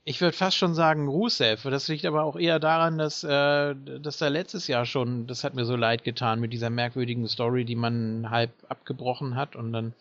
Ich 0.06 0.20
würde 0.20 0.36
fast 0.36 0.58
schon 0.58 0.74
sagen 0.74 1.08
Rusev. 1.08 1.64
Das 1.64 1.88
liegt 1.88 2.06
aber 2.06 2.24
auch 2.24 2.36
eher 2.36 2.60
daran, 2.60 2.98
dass, 2.98 3.24
äh, 3.24 3.74
dass 4.02 4.18
da 4.18 4.28
letztes 4.28 4.68
Jahr 4.68 4.86
schon, 4.86 5.28
das 5.28 5.44
hat 5.44 5.54
mir 5.54 5.66
so 5.66 5.76
leid 5.76 6.04
getan 6.04 6.40
mit 6.42 6.52
dieser 6.52 6.70
merkwürdigen 6.70 7.28
Story, 7.28 7.64
die 7.64 7.76
man 7.76 8.30
halb 8.30 8.52
abgebrochen 8.68 9.36
hat 9.36 9.56
und 9.56 9.72
dann, 9.72 9.94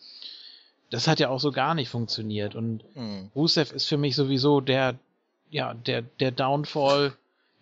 das 0.89 1.07
hat 1.07 1.19
ja 1.19 1.29
auch 1.29 1.39
so 1.39 1.51
gar 1.51 1.73
nicht 1.73 1.89
funktioniert 1.89 2.55
und 2.55 2.83
Mhm. 2.95 3.31
Rusev 3.33 3.71
ist 3.71 3.87
für 3.87 3.97
mich 3.97 4.15
sowieso 4.15 4.59
der, 4.59 4.95
ja, 5.49 5.73
der, 5.73 6.01
der 6.19 6.31
Downfall 6.31 7.13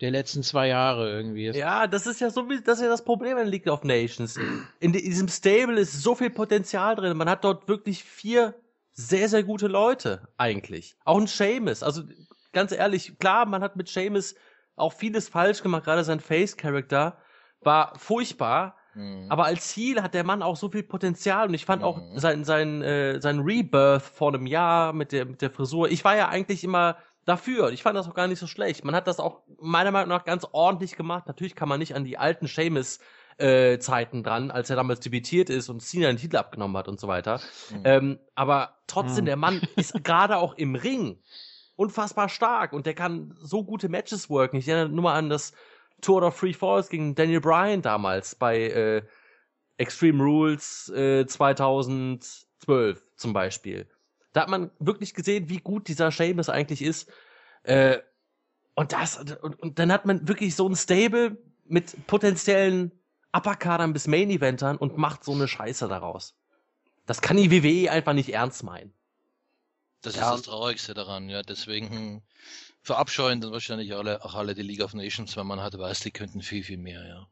der 0.02 0.10
letzten 0.10 0.42
zwei 0.42 0.68
Jahre 0.68 1.12
irgendwie. 1.12 1.52
Ja, 1.52 1.86
das 1.86 2.08
ist 2.08 2.20
ja 2.22 2.32
so 2.32 2.50
wie, 2.50 2.60
das 2.60 2.80
ist 2.80 2.84
ja 2.84 2.90
das 2.90 3.06
Problem 3.06 3.38
in 3.38 3.48
League 3.48 3.68
of 3.68 3.84
Nations. 3.84 4.40
In 4.80 4.94
diesem 4.94 5.28
Stable 5.28 5.80
ist 5.80 6.02
so 6.02 6.16
viel 6.16 6.32
Potenzial 6.32 6.96
drin. 6.96 7.16
Man 7.16 7.30
hat 7.30 7.44
dort 7.44 7.68
wirklich 7.68 8.04
vier 8.04 8.56
sehr, 8.94 9.30
sehr 9.30 9.44
gute 9.44 9.68
Leute, 9.68 10.28
eigentlich. 10.38 10.96
Auch 11.06 11.20
ein 11.20 11.28
Seamus. 11.28 11.84
Also, 11.84 12.02
ganz 12.53 12.72
ehrlich, 12.72 13.18
klar, 13.19 13.45
man 13.45 13.61
hat 13.64 13.76
mit 13.76 13.88
Seamus 13.90 14.36
auch 14.76 14.94
vieles 14.94 15.30
falsch 15.30 15.61
gemacht, 15.64 15.84
gerade 15.84 16.03
sein 16.03 16.19
Face-Character 16.19 17.18
war 17.61 17.94
furchtbar. 17.98 18.76
Mhm. 18.94 19.28
Aber 19.30 19.45
als 19.45 19.73
Heel 19.76 20.02
hat 20.02 20.14
der 20.14 20.23
Mann 20.23 20.41
auch 20.44 20.57
so 20.57 20.69
viel 20.69 20.84
Potenzial 20.84 21.48
und 21.48 21.53
ich 21.53 21.65
fand 21.65 21.84
auch 21.84 21.98
Mhm. 21.98 22.18
sein, 22.19 22.44
sein, 22.44 22.82
äh, 22.82 23.22
sein 23.22 23.40
Rebirth 23.40 24.02
vor 24.02 24.34
einem 24.34 24.48
Jahr 24.48 24.91
mit 24.94 25.11
der, 25.11 25.26
mit 25.26 25.41
der 25.41 25.49
Frisur. 25.52 25.90
Ich 25.90 26.03
war 26.03 26.15
ja 26.18 26.28
eigentlich 26.30 26.64
immer 26.64 26.98
dafür. 27.26 27.69
Ich 27.72 27.84
fand 27.84 27.95
das 27.95 28.10
auch 28.10 28.15
gar 28.15 28.28
nicht 28.28 28.40
so 28.40 28.48
schlecht. 28.48 28.84
Man 28.84 28.95
hat 28.95 29.07
das 29.07 29.19
auch 29.19 29.44
meiner 29.60 29.91
Meinung 29.91 30.10
nach 30.10 30.26
ganz 30.26 30.45
ordentlich 30.52 30.95
gemacht. 30.98 31.28
Natürlich 31.28 31.56
kann 31.56 31.69
man 31.69 31.80
nicht 31.80 31.95
an 31.95 32.03
die 32.03 32.18
alten 32.18 32.48
Seamus 32.48 32.99
äh, 33.38 33.78
Zeiten 33.80 34.23
dran, 34.23 34.52
als 34.52 34.69
er 34.69 34.76
damals 34.76 34.99
debütiert 34.99 35.49
ist 35.49 35.69
und 35.69 35.82
Cena 35.82 36.07
den 36.07 36.18
Titel 36.18 36.36
abgenommen 36.38 36.76
hat 36.78 36.88
und 36.88 36.99
so 36.99 37.07
weiter. 37.07 37.40
Mhm. 37.72 37.82
Ähm, 37.86 38.19
aber 38.36 38.76
trotzdem, 38.88 39.23
Mhm. 39.23 39.28
der 39.28 39.36
Mann 39.38 39.61
ist 39.78 40.03
gerade 40.03 40.38
auch 40.38 40.56
im 40.56 40.76
Ring 40.76 41.19
unfassbar 41.82 42.30
stark 42.30 42.74
und 42.74 42.86
der 42.86 42.94
kann 42.94 43.36
so 43.41 43.64
gute 43.64 43.90
Matches 43.90 44.30
worken. 44.30 44.58
Ich 44.58 44.68
erinnere 44.68 44.90
nur 44.90 45.03
mal 45.03 45.16
an 45.16 45.30
das 45.30 45.53
Tour 45.99 46.24
of 46.24 46.36
Free 46.36 46.53
Falls 46.53 46.90
gegen 46.90 47.16
Daniel 47.16 47.41
Bryan 47.41 47.82
damals 47.82 48.36
bei 48.36 48.58
äh, 48.60 49.02
Extreme 49.78 50.24
Rules 50.24 50.90
äh, 50.90 51.26
2012 51.26 53.03
zum 53.16 53.34
Beispiel. 53.34 53.88
Da 54.34 54.41
hat 54.41 54.49
man 54.49 54.70
wirklich 54.80 55.14
gesehen, 55.14 55.49
wie 55.49 55.58
gut 55.58 55.88
dieser 55.88 56.12
Sheamus 56.12 56.49
eigentlich 56.49 56.84
ist. 56.84 57.12
Äh, 57.64 57.98
und 58.76 58.94
das, 58.94 59.18
und, 59.18 59.60
und 59.60 59.80
dann 59.80 59.91
hat 59.91 60.06
man 60.06 60.28
wirklich 60.28 60.56
so 60.56 60.68
ein 60.68 60.76
Stable 60.76 61.38
mit 61.66 62.08
potenziellen 62.08 62.91
Uppercardern 63.32 63.94
bis 63.94 64.08
Main 64.08 64.30
Eventern 64.30 64.78
und 64.78 64.98
macht 64.98 65.24
so 65.24 65.34
eine 65.34 65.48
Scheiße 65.48 65.88
daraus. 65.88 66.36
Das 67.08 67.22
kann 67.22 67.38
die 67.38 67.52
WWE 67.52 67.91
einfach 67.91 68.14
nicht 68.14 68.34
ernst 68.34 68.64
meinen. 68.64 68.94
Das 70.02 70.15
Ja. 70.15 70.22
ist 70.22 70.32
das 70.32 70.44
Traurigste 70.44 70.94
daran, 70.94 71.28
ja. 71.30 71.41
Deswegen 71.41 72.23
verabscheuen 72.84 73.41
dann 73.41 73.52
wahrscheinlich 73.52 73.95
alle, 73.95 74.23
auch 74.26 74.36
alle 74.36 74.56
die 74.56 74.61
League 74.64 74.82
of 74.84 74.94
Nations, 74.94 75.36
wenn 75.38 75.48
man 75.48 75.61
halt 75.61 75.78
weiß, 75.78 76.02
die 76.02 76.11
könnten 76.11 76.41
viel, 76.44 76.64
viel 76.64 76.78
mehr, 76.78 77.07
ja. 77.07 77.28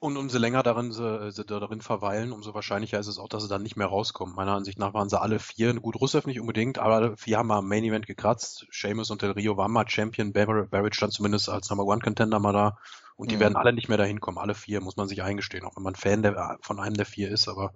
Und 0.00 0.16
umso 0.16 0.38
länger 0.38 0.62
darin 0.62 0.92
sie, 0.92 1.30
sie 1.30 1.44
darin 1.44 1.80
verweilen, 1.82 2.32
umso 2.32 2.54
wahrscheinlicher 2.54 2.98
ist 2.98 3.06
es 3.06 3.18
auch, 3.18 3.28
dass 3.28 3.42
sie 3.42 3.48
dann 3.48 3.62
nicht 3.62 3.76
mehr 3.76 3.86
rauskommen. 3.86 4.34
Meiner 4.34 4.54
Ansicht 4.54 4.78
nach 4.78 4.94
waren 4.94 5.08
sie 5.10 5.20
alle 5.20 5.38
vier, 5.38 5.74
gut, 5.74 5.94
Rusev 6.00 6.26
nicht 6.26 6.40
unbedingt, 6.40 6.78
aber 6.78 6.94
alle 6.96 7.16
vier 7.16 7.38
haben 7.38 7.46
mal 7.48 7.58
am 7.58 7.68
Main 7.68 7.84
Event 7.84 8.06
gekratzt. 8.06 8.66
Sheamus 8.70 9.10
und 9.10 9.20
Del 9.22 9.30
Rio 9.32 9.56
waren 9.58 9.70
mal 9.72 9.88
Champion, 9.88 10.32
Barrett, 10.32 10.70
Barrett 10.70 10.96
stand 10.96 11.12
zumindest 11.12 11.48
als 11.50 11.68
Number 11.70 11.84
One 11.84 12.00
Contender 12.00 12.38
mal 12.40 12.52
da. 12.52 12.78
Und 13.16 13.30
die 13.30 13.38
Mhm. 13.38 13.40
werden 13.40 13.56
alle 13.56 13.72
nicht 13.74 13.88
mehr 13.88 13.98
dahin 13.98 14.20
kommen, 14.20 14.38
alle 14.38 14.54
vier, 14.54 14.80
muss 14.80 14.96
man 14.96 15.06
sich 15.08 15.22
eingestehen, 15.22 15.64
auch 15.66 15.76
wenn 15.76 15.82
man 15.82 15.94
Fan 15.94 16.22
der, 16.22 16.56
von 16.62 16.80
einem 16.80 16.94
der 16.96 17.06
vier 17.06 17.30
ist, 17.30 17.46
aber 17.48 17.72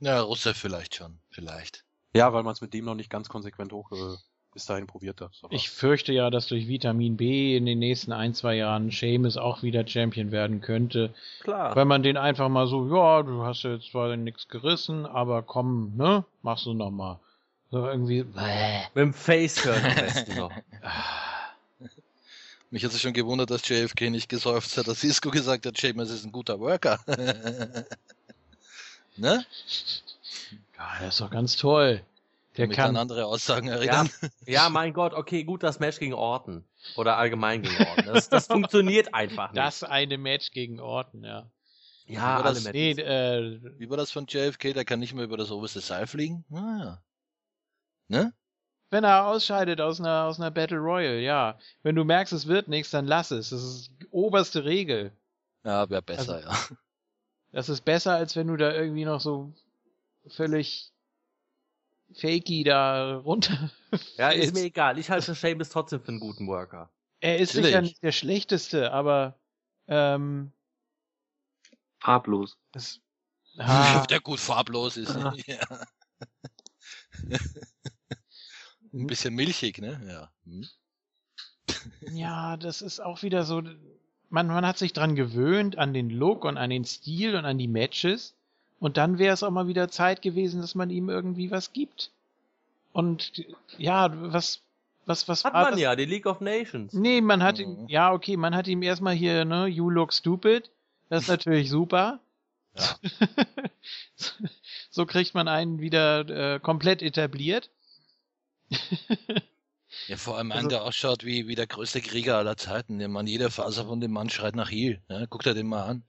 Ja, 0.00 0.20
Rusev 0.20 0.58
vielleicht 0.58 0.96
schon, 0.96 1.22
vielleicht. 1.30 1.86
Ja, 2.14 2.32
weil 2.32 2.42
man 2.42 2.52
es 2.52 2.60
mit 2.60 2.74
dem 2.74 2.84
noch 2.84 2.94
nicht 2.94 3.10
ganz 3.10 3.28
konsequent 3.28 3.72
hoch 3.72 3.90
äh, 3.92 4.16
bis 4.52 4.66
dahin 4.66 4.86
probiert 4.86 5.20
hat. 5.20 5.32
Aber 5.42 5.52
Ich 5.52 5.70
fürchte 5.70 6.12
ja, 6.12 6.30
dass 6.30 6.46
durch 6.46 6.68
Vitamin 6.68 7.16
B 7.16 7.56
in 7.56 7.64
den 7.66 7.78
nächsten 7.78 8.12
ein, 8.12 8.34
zwei 8.34 8.56
Jahren 8.56 8.90
Seamus 8.90 9.36
auch 9.36 9.62
wieder 9.62 9.86
Champion 9.86 10.30
werden 10.30 10.60
könnte. 10.60 11.14
Klar. 11.40 11.74
Wenn 11.74 11.88
man 11.88 12.02
den 12.02 12.16
einfach 12.16 12.48
mal 12.48 12.66
so, 12.66 12.94
ja, 12.94 13.22
du 13.22 13.42
hast 13.44 13.62
jetzt 13.62 13.90
zwar 13.90 14.14
nichts 14.16 14.48
gerissen, 14.48 15.06
aber 15.06 15.42
komm, 15.42 15.96
ne, 15.96 16.24
machst 16.42 16.66
du 16.66 16.74
noch 16.74 16.90
mal. 16.90 17.18
So 17.70 17.86
irgendwie, 17.86 18.22
bäh. 18.22 18.82
Mit 18.94 19.02
dem 19.02 19.14
Face-Hurt 19.14 19.82
am 19.82 19.94
besten 19.94 20.36
noch. 20.36 20.52
Mich 22.70 22.84
hat 22.84 22.92
es 22.92 23.00
schon 23.00 23.12
gewundert, 23.12 23.50
dass 23.50 23.68
JFK 23.68 24.10
nicht 24.10 24.28
gesäuft 24.28 24.76
hat, 24.76 24.88
dass 24.88 25.00
Cisco 25.00 25.30
gesagt 25.30 25.66
hat, 25.66 25.78
Sheamus 25.78 26.10
ist 26.10 26.24
ein 26.24 26.32
guter 26.32 26.58
Worker. 26.60 27.00
ne? 29.16 29.44
Ja, 30.82 30.96
das 31.00 31.14
ist 31.14 31.20
doch 31.20 31.30
ganz 31.30 31.56
toll. 31.56 32.04
Der 32.56 32.66
Mich 32.66 32.76
kann, 32.76 32.90
an 32.90 32.96
andere 32.96 33.24
Aussagen 33.24 33.68
Ja, 33.68 33.74
erinnern. 33.76 34.10
ja, 34.46 34.68
mein 34.68 34.92
Gott, 34.92 35.14
okay, 35.14 35.44
gut, 35.44 35.62
das 35.62 35.78
Match 35.80 35.98
gegen 35.98 36.12
Orton. 36.12 36.64
Oder 36.96 37.16
allgemein 37.16 37.62
gegen 37.62 37.76
Orton. 37.86 38.06
Das, 38.06 38.28
das 38.28 38.46
funktioniert 38.48 39.14
einfach 39.14 39.52
nicht. 39.52 39.58
das 39.58 39.84
eine 39.84 40.18
Match 40.18 40.50
gegen 40.50 40.78
Orton, 40.80 41.24
ja. 41.24 41.50
ja, 42.06 42.36
alle 42.42 42.54
das-. 42.54 42.72
Nee, 42.72 42.90
äh, 42.90 43.60
Wie 43.78 43.88
war 43.88 43.96
das 43.96 44.10
von 44.10 44.26
JFK? 44.28 44.74
Der 44.74 44.84
kann 44.84 45.00
nicht 45.00 45.14
mehr 45.14 45.24
über 45.24 45.36
das 45.38 45.50
oberste 45.50 45.80
Seil 45.80 46.06
fliegen? 46.06 46.44
Ah, 46.52 46.78
ja. 46.84 47.02
Ne? 48.08 48.32
wenn 48.90 49.04
er 49.04 49.26
ausscheidet 49.28 49.80
aus 49.80 50.00
einer, 50.00 50.24
aus 50.24 50.38
einer 50.38 50.50
Battle 50.50 50.76
Royale, 50.76 51.20
ja. 51.20 51.58
Wenn 51.82 51.94
du 51.94 52.04
merkst, 52.04 52.34
es 52.34 52.46
wird 52.46 52.68
nichts, 52.68 52.90
dann 52.90 53.06
lass 53.06 53.30
es. 53.30 53.48
Das 53.48 53.62
ist 53.62 53.90
die 54.02 54.06
oberste 54.10 54.66
Regel. 54.66 55.12
Ja, 55.64 55.88
wäre 55.88 56.02
besser, 56.02 56.34
Also- 56.34 56.48
ja. 56.50 56.76
Das 57.52 57.68
ist 57.70 57.86
besser, 57.86 58.14
als 58.14 58.36
wenn 58.36 58.48
du 58.48 58.56
da 58.56 58.72
irgendwie 58.74 59.06
noch 59.06 59.20
so 59.22 59.54
völlig 60.28 60.92
fakey 62.14 62.64
da 62.64 63.16
runter. 63.16 63.70
ja, 64.16 64.30
ist 64.30 64.54
mir 64.54 64.64
egal. 64.64 64.98
Ich 64.98 65.10
halte 65.10 65.34
Sheamus 65.34 65.70
trotzdem 65.70 66.00
für 66.00 66.08
einen 66.08 66.20
guten 66.20 66.46
Worker. 66.46 66.90
Er 67.20 67.38
ist 67.38 67.50
Natürlich. 67.50 67.66
sicher 67.66 67.82
nicht 67.82 68.02
der 68.02 68.12
schlechteste, 68.12 68.92
aber 68.92 69.38
ähm, 69.86 70.52
Farblos. 72.00 72.58
das, 72.72 73.00
ah, 73.58 74.04
Der 74.06 74.20
gut 74.20 74.40
farblos 74.40 74.96
ist. 74.96 75.16
Ah. 75.16 75.34
Ja. 75.46 75.58
Ein 78.92 79.06
bisschen 79.06 79.34
milchig, 79.34 79.78
ne? 79.78 80.00
Ja. 80.06 80.32
Hm. 80.44 80.66
ja, 82.12 82.56
das 82.56 82.82
ist 82.82 83.00
auch 83.00 83.22
wieder 83.22 83.44
so. 83.44 83.62
Man, 84.28 84.46
man 84.46 84.66
hat 84.66 84.78
sich 84.78 84.92
dran 84.92 85.14
gewöhnt, 85.14 85.78
an 85.78 85.94
den 85.94 86.10
Look 86.10 86.44
und 86.44 86.56
an 86.56 86.70
den 86.70 86.84
Stil 86.84 87.36
und 87.36 87.44
an 87.44 87.58
die 87.58 87.68
Matches. 87.68 88.34
Und 88.82 88.96
dann 88.96 89.18
wäre 89.18 89.32
es 89.32 89.44
auch 89.44 89.50
mal 89.52 89.68
wieder 89.68 89.88
Zeit 89.88 90.22
gewesen, 90.22 90.60
dass 90.60 90.74
man 90.74 90.90
ihm 90.90 91.08
irgendwie 91.08 91.52
was 91.52 91.72
gibt. 91.72 92.10
Und 92.92 93.32
ja, 93.78 94.10
was, 94.32 94.60
was, 95.06 95.28
was 95.28 95.44
Hat 95.44 95.54
war 95.54 95.62
man 95.62 95.70
das? 95.74 95.80
ja, 95.80 95.94
die 95.94 96.04
League 96.04 96.26
of 96.26 96.40
Nations. 96.40 96.92
Nee, 96.92 97.20
man 97.20 97.44
hat 97.44 97.58
Mhm. 97.58 97.62
ihm, 97.64 97.86
ja, 97.88 98.12
okay, 98.12 98.36
man 98.36 98.56
hat 98.56 98.66
ihm 98.66 98.82
erstmal 98.82 99.14
hier, 99.14 99.44
ne, 99.44 99.66
you 99.68 99.88
look 99.88 100.12
stupid. 100.12 100.68
Das 101.10 101.22
ist 101.22 101.28
natürlich 101.28 101.70
super. 101.70 102.18
Ja. 102.76 102.96
so 104.90 105.06
kriegt 105.06 105.32
man 105.34 105.46
einen 105.46 105.80
wieder 105.80 106.54
äh, 106.54 106.58
komplett 106.60 107.02
etabliert. 107.02 107.70
Ja, 110.08 110.16
vor 110.16 110.38
allem 110.38 110.50
Also- 110.50 110.60
einen, 110.60 110.68
der 110.70 110.82
ausschaut 110.84 111.22
wie, 111.24 111.46
wie 111.48 111.54
der 111.54 111.66
größte 111.66 112.00
Krieger 112.00 112.36
aller 112.38 112.56
Zeiten. 112.56 112.98
Der 112.98 113.08
Mann, 113.08 113.26
jeder 113.26 113.50
Faser 113.50 113.84
von 113.84 114.00
dem 114.00 114.10
Mann 114.10 114.30
schreit 114.30 114.56
nach 114.56 114.70
Heal. 114.70 115.00
Ne? 115.08 115.26
Guckt 115.28 115.46
er 115.46 115.52
den 115.54 115.66
mal 115.68 115.84
an. 115.84 116.02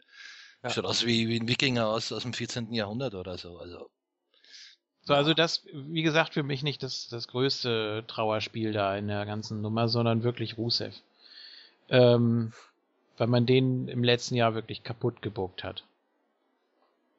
Ja. 0.64 0.70
Schaut 0.70 0.86
aus 0.86 1.06
wie, 1.06 1.28
wie 1.28 1.40
ein 1.40 1.48
Wikinger 1.48 1.88
aus, 1.88 2.12
aus 2.12 2.24
dem 2.24 2.34
14. 2.34 2.74
Jahrhundert 2.74 3.16
oder 3.16 3.38
so. 3.38 3.58
Also, 3.58 3.90
So, 5.02 5.14
also 5.14 5.34
das, 5.34 5.66
wie 5.74 6.04
gesagt, 6.04 6.34
für 6.34 6.44
mich 6.44 6.64
nicht 6.64 6.82
das, 6.82 7.10
das 7.10 7.28
größte 7.28 8.06
Trauerspiel 8.08 8.72
da 8.72 8.96
in 8.96 9.08
der 9.08 9.26
ganzen 9.26 9.62
Nummer, 9.62 9.90
sondern 9.90 10.24
wirklich 10.24 10.58
Rusev. 10.58 10.96
Ähm, 11.90 12.54
weil 13.18 13.28
man 13.28 13.46
den 13.46 13.88
im 13.90 14.04
letzten 14.04 14.36
Jahr 14.36 14.56
wirklich 14.56 14.84
kaputt 14.84 15.22
gebuckt 15.22 15.64
hat. 15.64 15.84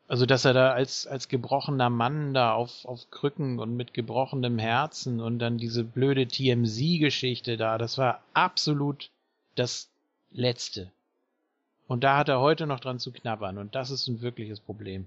Also, 0.08 0.26
dass 0.26 0.44
er 0.44 0.52
da 0.52 0.72
als, 0.72 1.06
als 1.06 1.28
gebrochener 1.28 1.90
Mann 1.90 2.34
da 2.34 2.52
auf, 2.54 2.84
auf 2.84 3.10
Krücken 3.10 3.58
und 3.58 3.76
mit 3.76 3.94
gebrochenem 3.94 4.58
Herzen 4.58 5.20
und 5.20 5.38
dann 5.38 5.58
diese 5.58 5.84
blöde 5.84 6.26
TMZ-Geschichte 6.28 7.56
da, 7.56 7.78
das 7.78 7.96
war 7.98 8.22
absolut 8.34 9.10
das 9.54 9.88
Letzte. 10.30 10.90
Und 11.86 12.02
da 12.04 12.16
hat 12.16 12.28
er 12.28 12.40
heute 12.40 12.66
noch 12.66 12.80
dran 12.80 12.98
zu 12.98 13.12
knabbern 13.12 13.58
und 13.58 13.74
das 13.74 13.90
ist 13.90 14.08
ein 14.08 14.20
wirkliches 14.22 14.60
Problem. 14.60 15.06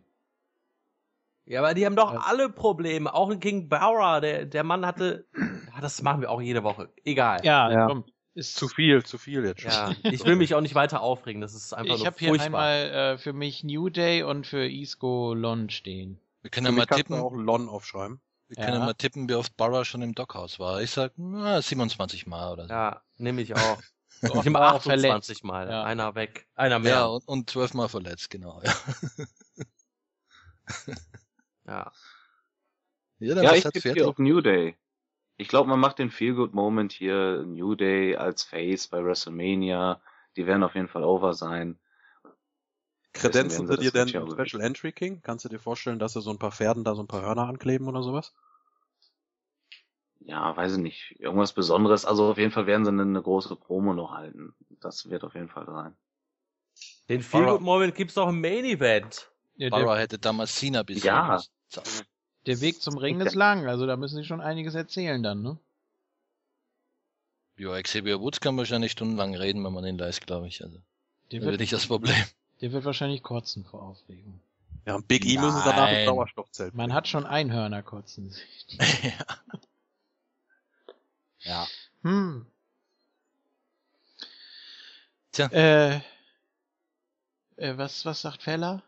Ja, 1.45 1.59
aber 1.61 1.73
die 1.73 1.85
haben 1.85 1.95
doch 1.95 2.13
Ja. 2.13 2.19
alle 2.25 2.49
Probleme. 2.49 3.13
Auch 3.13 3.33
King 3.39 3.69
Bauer, 3.69 4.19
der, 4.21 4.45
der 4.45 4.63
Mann 4.63 4.85
hatte. 4.85 5.25
Ja, 5.73 5.81
das 5.81 6.01
machen 6.01 6.21
wir 6.21 6.31
auch 6.31 6.41
jede 6.41 6.63
Woche. 6.63 6.89
Egal. 7.05 7.41
Ja, 7.43 7.71
Ja. 7.71 7.85
komm. 7.87 8.03
Ist, 8.33 8.55
Zu 8.55 8.67
viel, 8.67 9.03
zu 9.03 9.17
viel 9.19 9.43
jetzt 9.45 9.61
schon. 9.61 9.71
Ja, 9.71 9.91
ich 10.03 10.23
will 10.25 10.35
mich 10.35 10.53
auch 10.55 10.61
nicht 10.61 10.75
weiter 10.75 11.01
aufregen. 11.01 11.39
Das 11.41 11.53
ist 11.53 11.73
einfach 11.73 11.93
ich 11.95 11.99
nur 11.99 12.05
habe 12.07 12.15
hier 12.19 12.29
furchtbar. 12.29 12.45
einmal 12.45 12.73
äh, 13.13 13.17
für 13.17 13.33
mich 13.33 13.63
New 13.63 13.89
Day 13.89 14.23
und 14.23 14.45
für 14.47 14.67
Isco 14.67 15.33
Lon 15.35 15.69
stehen. 15.69 16.19
Wir 16.41 16.49
können 16.51 16.65
ja 16.67 16.71
mal 16.71 16.85
tippen. 16.85 17.15
auch 17.15 17.31
Lon 17.33 17.69
aufschreiben. 17.69 18.19
Wir 18.47 18.57
können 18.57 18.79
Ja. 18.79 18.85
mal 18.85 18.93
tippen, 18.93 19.27
wie 19.29 19.33
oft 19.35 19.55
Barra 19.57 19.85
schon 19.85 20.01
im 20.01 20.13
Dockhaus 20.15 20.59
war. 20.59 20.81
Ich 20.81 20.91
sag, 20.91 21.11
na, 21.17 21.61
27 21.61 22.27
Mal 22.27 22.53
oder 22.53 22.67
so. 22.67 22.73
Ja, 22.73 23.01
nehme 23.17 23.41
ich 23.41 23.55
auch. 23.55 23.81
So 24.21 24.35
Ich 24.35 24.43
nehme 24.43 24.59
auch 24.59 24.75
28 24.75 25.43
Mal. 25.43 25.69
Ja. 25.69 25.83
Einer 25.83 26.15
weg. 26.15 26.47
Einer 26.55 26.79
mehr. 26.79 26.91
Ja, 26.91 27.05
und, 27.05 27.27
und 27.27 27.49
12 27.49 27.73
Mal 27.73 27.87
verletzt, 27.87 28.29
genau. 28.29 28.61
Ja, 28.63 28.73
Ja. 31.67 31.91
ja 33.19 33.35
dann 33.35 33.43
Ja, 33.43 33.53
ich 33.53 33.63
Pferd? 33.63 33.95
hier 33.95 34.07
auf 34.07 34.17
New 34.17 34.41
Day. 34.41 34.77
Ich 35.37 35.49
glaube, 35.49 35.69
man 35.69 35.79
macht 35.79 35.99
den 35.99 36.09
Feel-Good-Moment 36.09 36.91
hier 36.91 37.43
New 37.45 37.75
Day 37.75 38.15
als 38.15 38.43
Face 38.43 38.87
bei 38.87 39.03
WrestleMania. 39.03 40.01
Die 40.35 40.47
werden 40.47 40.63
auf 40.63 40.73
jeden 40.73 40.87
Fall 40.87 41.03
over 41.03 41.33
sein. 41.33 41.77
Kredenzen 43.13 43.67
sie 43.67 43.77
dir 43.77 43.91
denn 43.91 44.07
Special 44.07 44.61
Entry 44.61 44.91
King? 44.91 45.21
Kannst 45.21 45.45
du 45.45 45.49
dir 45.49 45.59
vorstellen, 45.59 45.99
dass 45.99 46.13
sie 46.13 46.21
so 46.21 46.31
ein 46.31 46.39
paar 46.39 46.51
Pferden 46.51 46.83
da 46.83 46.95
so 46.95 47.03
ein 47.03 47.07
paar 47.07 47.21
Hörner 47.21 47.47
ankleben 47.47 47.87
oder 47.87 48.01
sowas? 48.03 48.33
Ja, 50.21 50.55
weiß 50.55 50.73
ich 50.73 50.79
nicht. 50.79 51.15
Irgendwas 51.19 51.53
Besonderes. 51.53 52.05
Also 52.05 52.31
auf 52.31 52.37
jeden 52.37 52.51
Fall 52.51 52.67
werden 52.67 52.85
sie 52.85 52.91
eine, 52.91 53.03
eine 53.03 53.21
große 53.21 53.55
Promo 53.55 53.93
noch 53.93 54.11
halten. 54.11 54.53
Das 54.81 55.09
wird 55.09 55.23
auf 55.23 55.35
jeden 55.35 55.49
Fall 55.49 55.65
sein. 55.65 55.95
Den 57.09 57.21
Feel 57.21 57.45
Good 57.45 57.61
Moment 57.61 57.95
gibt's 57.95 58.15
doch 58.15 58.27
im 58.27 58.41
Main 58.41 58.65
Event. 58.65 59.31
Ja, 59.55 59.69
der, 59.69 59.77
Barra 59.77 59.97
hätte 59.97 60.19
damals 60.19 60.55
Cena 60.55 60.83
besiegt. 60.83 61.05
Ja. 61.05 61.41
Der 62.45 62.61
Weg 62.61 62.81
zum 62.81 62.97
Ring 62.97 63.19
ist 63.19 63.35
lang, 63.35 63.67
also 63.67 63.85
da 63.85 63.97
müssen 63.97 64.17
sie 64.17 64.23
schon 64.23 64.39
einiges 64.39 64.75
erzählen 64.75 65.21
dann, 65.21 65.41
ne? 65.41 65.57
Ja, 67.57 67.81
Xavier 67.81 68.19
Woods 68.19 68.39
kann 68.39 68.55
wahrscheinlich 68.55 68.91
stundenlang 68.91 69.35
reden, 69.35 69.63
wenn 69.65 69.73
man 69.73 69.83
ihn 69.83 69.97
leist, 69.97 70.25
glaube 70.27 70.47
ich. 70.47 70.63
Also, 70.63 70.77
Der 71.31 71.39
das 71.39 71.49
wird 71.49 71.59
nicht 71.59 71.73
das 71.73 71.87
Problem. 71.87 72.15
der 72.61 72.71
wird 72.71 72.85
wahrscheinlich 72.85 73.23
kotzen 73.23 73.65
vor 73.65 73.81
Aufregung. 73.81 74.39
Ja, 74.85 74.95
und 74.95 75.07
Big 75.07 75.25
E 75.25 75.37
müssen 75.37 75.61
danach 75.65 75.91
im 75.91 76.05
Sauerstoffzelt. 76.05 76.73
Man 76.73 76.93
hat 76.93 77.07
schon 77.07 77.25
Einhörner 77.25 77.81
kotzen. 77.83 78.33
ja. 79.03 79.25
Hm. 82.03 82.45
Tja. 85.31 85.47
Äh, 85.51 86.01
äh, 87.57 87.77
was, 87.77 88.05
was 88.05 88.21
sagt 88.21 88.43
Feller? 88.43 88.83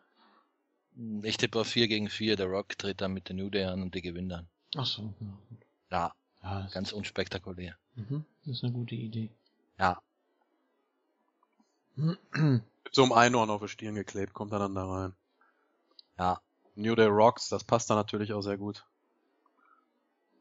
Ich 1.23 1.37
tippe 1.37 1.59
auf 1.61 1.67
4 1.67 1.87
gegen 1.87 2.09
4. 2.09 2.35
Der 2.35 2.47
Rock 2.47 2.77
tritt 2.77 3.01
dann 3.01 3.13
mit 3.13 3.29
der 3.29 3.35
New 3.35 3.49
Day 3.49 3.63
an 3.65 3.81
und 3.81 3.95
die 3.95 4.01
gewinnen 4.01 4.29
dann. 4.29 4.47
Ach 4.75 4.85
so, 4.85 5.13
ja. 5.19 5.37
Ja, 5.91 6.13
Ja, 6.43 6.67
ganz 6.71 6.91
unspektakulär. 6.91 7.77
mhm, 7.95 8.25
das 8.45 8.57
ist 8.57 8.63
eine 8.63 8.73
gute 8.73 8.95
Idee. 8.95 9.29
Ja. 9.77 10.01
So 12.91 13.03
einem 13.03 13.11
Einhorn 13.13 13.49
auf 13.49 13.61
die 13.61 13.67
Stirn 13.67 13.95
geklebt, 13.95 14.33
kommt 14.33 14.51
er 14.53 14.59
dann 14.59 14.75
da 14.75 14.85
rein. 14.85 15.13
Ja. 16.17 16.41
New 16.75 16.95
Day 16.95 17.07
Rocks, 17.07 17.49
das 17.49 17.63
passt 17.63 17.89
da 17.89 17.95
natürlich 17.95 18.33
auch 18.33 18.41
sehr 18.41 18.57
gut. 18.57 18.85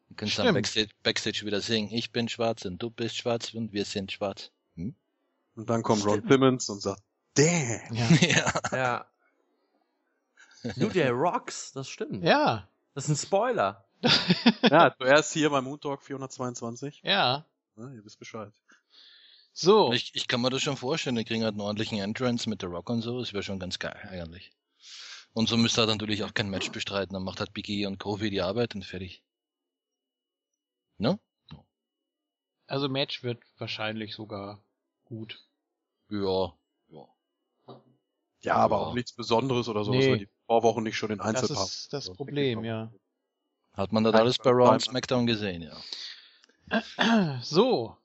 Du 0.08 0.14
kannst 0.14 0.38
dann 0.38 0.46
Stimmt. 0.46 0.54
Backstage, 0.56 0.88
Backstage 1.02 1.46
wieder 1.46 1.60
singen. 1.60 1.92
Ich 1.92 2.12
bin 2.12 2.28
schwarz 2.28 2.64
und 2.64 2.78
du 2.82 2.90
bist 2.90 3.16
schwarz 3.16 3.52
und 3.54 3.72
wir 3.72 3.84
sind 3.84 4.10
schwarz. 4.12 4.50
Hm? 4.76 4.94
Und 5.54 5.68
dann 5.68 5.82
kommt 5.82 6.04
Ron 6.06 6.26
Simmons 6.28 6.68
und 6.68 6.80
sagt, 6.80 7.02
damn! 7.34 7.80
Ja. 7.92 8.08
ja. 8.20 8.62
Ja. 8.72 9.10
New 10.76 10.88
Day 10.88 11.08
Rocks, 11.08 11.72
das 11.72 11.88
stimmt. 11.88 12.24
ja. 12.24 12.68
Das 12.94 13.04
ist 13.04 13.10
ein 13.10 13.26
Spoiler. 13.26 13.84
Ja, 14.62 14.94
zuerst 14.96 15.32
hier 15.32 15.50
beim 15.50 15.64
Moon 15.64 15.80
Talk 15.80 16.02
422. 16.02 17.00
ja. 17.04 17.46
Ja, 17.76 17.90
ihr 17.92 18.04
wisst 18.04 18.18
Bescheid. 18.18 18.52
So. 19.52 19.92
Ich, 19.92 20.12
ich 20.14 20.26
kann 20.26 20.40
mir 20.40 20.50
das 20.50 20.62
schon 20.62 20.76
vorstellen, 20.76 21.14
die 21.14 21.24
kriegen 21.24 21.44
halt 21.44 21.52
einen 21.52 21.60
ordentlichen 21.60 21.98
Entrance 21.98 22.48
mit 22.48 22.62
der 22.62 22.70
Rock 22.70 22.90
und 22.90 23.02
so. 23.02 23.20
Das 23.20 23.32
wäre 23.32 23.44
schon 23.44 23.60
ganz 23.60 23.78
geil, 23.78 23.96
eigentlich. 24.10 24.50
Und 25.32 25.48
so 25.48 25.56
müsste 25.56 25.82
er 25.82 25.86
natürlich 25.86 26.24
auch 26.24 26.34
kein 26.34 26.50
Match 26.50 26.70
bestreiten. 26.72 27.14
Dann 27.14 27.22
macht 27.22 27.38
halt 27.38 27.52
Biggie 27.52 27.86
und 27.86 27.98
Kofi 27.98 28.30
die 28.30 28.42
Arbeit 28.42 28.74
und 28.74 28.84
fertig. 28.84 29.22
Ne? 30.98 31.18
Also 32.66 32.88
Match 32.88 33.22
wird 33.22 33.42
wahrscheinlich 33.56 34.14
sogar 34.14 34.62
gut. 35.04 35.40
Ja. 36.10 36.52
Ja. 36.88 37.04
Ja, 38.42 38.54
aber 38.56 38.76
Ja. 38.76 38.82
auch 38.82 38.94
nichts 38.94 39.12
Besonderes 39.12 39.68
oder 39.68 39.84
so, 39.84 39.90
Nee. 39.92 39.98
dass 39.98 40.06
wir 40.08 40.26
die 40.26 40.28
Vorwochen 40.46 40.84
nicht 40.84 40.96
schon 40.96 41.10
in 41.10 41.18
Das 41.18 41.26
Einzelpaaren. 41.26 41.66
ist 41.66 41.92
das 41.92 42.04
So, 42.06 42.14
Problem, 42.14 42.64
ja. 42.64 42.92
Hat 43.74 43.92
man 43.92 44.04
das 44.04 44.12
Nein, 44.12 44.22
alles 44.22 44.38
bei 44.38 44.50
Raw 44.50 44.72
und 44.74 44.80
SmackDown 44.82 45.26
gesehen, 45.26 45.62
ja. 45.62 45.76
So. 47.42 47.96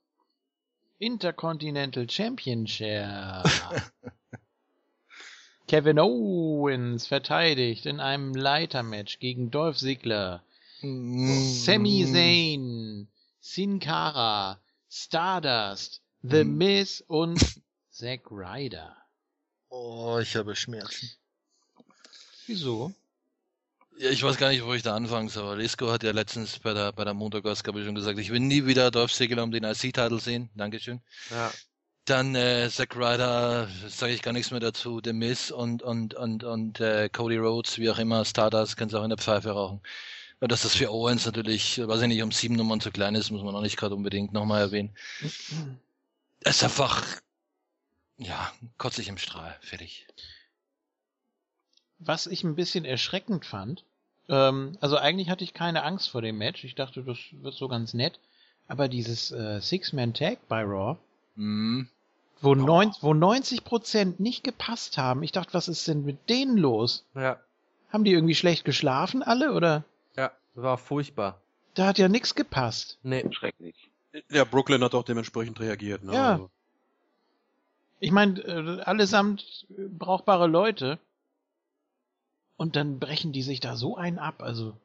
Intercontinental 0.99 2.09
Championship. 2.09 3.43
Kevin 5.67 5.99
Owens 5.99 7.07
verteidigt 7.07 7.85
in 7.85 7.99
einem 7.99 8.33
Leitermatch 8.33 9.19
gegen 9.19 9.49
Dolph 9.51 9.77
Ziggler, 9.77 10.43
Sami 10.83 12.05
Zayn, 12.05 13.07
Sin 13.39 13.79
Cara, 13.79 14.59
Stardust, 14.89 16.01
The 16.23 16.43
Mhm. 16.43 16.57
Miz 16.57 17.03
und 17.07 17.39
Zack 17.89 18.29
Ryder. 18.29 18.95
Oh, 19.69 20.19
ich 20.21 20.35
habe 20.35 20.55
Schmerzen. 20.55 21.09
Wieso? 22.47 22.93
Ja, 23.97 24.09
ich 24.09 24.23
weiß 24.23 24.37
gar 24.37 24.49
nicht, 24.49 24.65
wo 24.65 24.73
ich 24.73 24.81
da 24.83 24.95
anfangen 24.95 25.29
soll. 25.29 25.59
Lisco 25.59 25.89
hat 25.91 26.03
ja 26.03 26.11
letztens 26.11 26.59
bei 26.59 26.73
der, 26.73 26.91
bei 26.91 27.05
der 27.05 27.13
Montagausgabe 27.13 27.83
schon 27.85 27.95
gesagt, 27.95 28.19
ich 28.19 28.31
will 28.31 28.39
nie 28.41 28.65
wieder 28.65 28.91
Dolph 28.91 29.13
Ziggler 29.13 29.43
um 29.43 29.51
den 29.51 29.63
IC-Titel 29.63 30.19
sehen. 30.19 30.49
Dankeschön. 30.55 30.99
Ja. 31.29 31.51
Dann 32.05 32.35
äh, 32.35 32.69
Zack 32.69 32.95
Ryder, 32.97 33.69
sage 33.87 34.13
ich 34.13 34.21
gar 34.21 34.33
nichts 34.33 34.51
mehr 34.51 34.59
dazu. 34.59 34.99
The 35.03 35.13
Miz 35.13 35.51
und 35.51 35.81
und 35.81 36.13
und 36.15 36.43
und 36.43 36.79
äh, 36.81 37.07
Cody 37.09 37.37
Rhodes, 37.37 37.77
wie 37.77 37.89
auch 37.89 37.99
immer, 37.99 38.25
Stardust, 38.25 38.75
kannst 38.75 38.93
auch 38.95 39.03
in 39.03 39.09
der 39.09 39.17
Pfeife 39.17 39.51
rauchen. 39.51 39.81
Dass 40.47 40.63
das 40.63 40.75
für 40.75 40.91
Owens 40.91 41.25
natürlich, 41.25 41.79
weiß 41.85 42.01
ich 42.01 42.07
nicht, 42.07 42.21
um 42.21 42.31
sieben 42.31 42.55
Nummern 42.55 42.81
zu 42.81 42.91
klein 42.91 43.15
ist, 43.15 43.31
muss 43.31 43.43
man 43.43 43.55
auch 43.55 43.61
nicht 43.61 43.77
gerade 43.77 43.95
unbedingt 43.95 44.33
nochmal 44.33 44.61
erwähnen. 44.61 44.95
Es 46.41 46.57
ist 46.57 46.63
einfach, 46.63 47.03
ja, 48.17 48.51
kotzig 48.77 49.07
im 49.07 49.17
Strahl, 49.17 49.55
fertig. 49.61 50.07
Was 51.99 52.27
ich 52.27 52.43
ein 52.43 52.55
bisschen 52.55 52.83
erschreckend 52.83 53.45
fand, 53.45 53.85
ähm, 54.27 54.77
also 54.81 54.97
eigentlich 54.97 55.29
hatte 55.29 55.43
ich 55.43 55.53
keine 55.53 55.83
Angst 55.83 56.09
vor 56.09 56.21
dem 56.21 56.37
Match. 56.37 56.63
Ich 56.63 56.75
dachte, 56.75 57.03
das 57.03 57.17
wird 57.31 57.53
so 57.53 57.67
ganz 57.67 57.93
nett. 57.93 58.19
Aber 58.67 58.87
dieses 58.87 59.31
äh, 59.31 59.61
Six-Man-Tag 59.61 60.47
bei 60.47 60.63
Raw, 60.63 60.97
Hm. 61.35 61.87
wo, 62.41 62.53
neun, 62.55 62.91
wo 63.01 63.11
90% 63.11 64.15
nicht 64.19 64.43
gepasst 64.43 64.97
haben. 64.97 65.23
Ich 65.23 65.31
dachte, 65.31 65.53
was 65.53 65.67
ist 65.67 65.87
denn 65.87 66.05
mit 66.05 66.29
denen 66.29 66.57
los? 66.57 67.05
Ja. 67.15 67.39
Haben 67.89 68.03
die 68.03 68.11
irgendwie 68.11 68.35
schlecht 68.35 68.65
geschlafen 68.65 69.23
alle 69.23 69.53
oder? 69.53 69.83
Das 70.55 70.63
war 70.63 70.77
furchtbar. 70.77 71.41
Da 71.73 71.87
hat 71.87 71.97
ja 71.97 72.07
nichts 72.07 72.35
gepasst. 72.35 72.99
Nee. 73.03 73.25
Schrecklich. 73.31 73.89
Ja, 74.29 74.43
Brooklyn 74.43 74.83
hat 74.83 74.93
auch 74.93 75.03
dementsprechend 75.03 75.59
reagiert. 75.59 76.03
Ne? 76.03 76.13
Ja. 76.13 76.31
Also, 76.33 76.49
Ich 77.99 78.11
meine, 78.11 78.39
äh, 78.41 78.81
allesamt 78.81 79.65
äh, 79.71 79.87
brauchbare 79.87 80.47
Leute. 80.47 80.99
Und 82.57 82.75
dann 82.75 82.99
brechen 82.99 83.33
die 83.33 83.41
sich 83.41 83.59
da 83.59 83.75
so 83.75 83.97
einen 83.97 84.19
ab. 84.19 84.43
Also, 84.43 84.77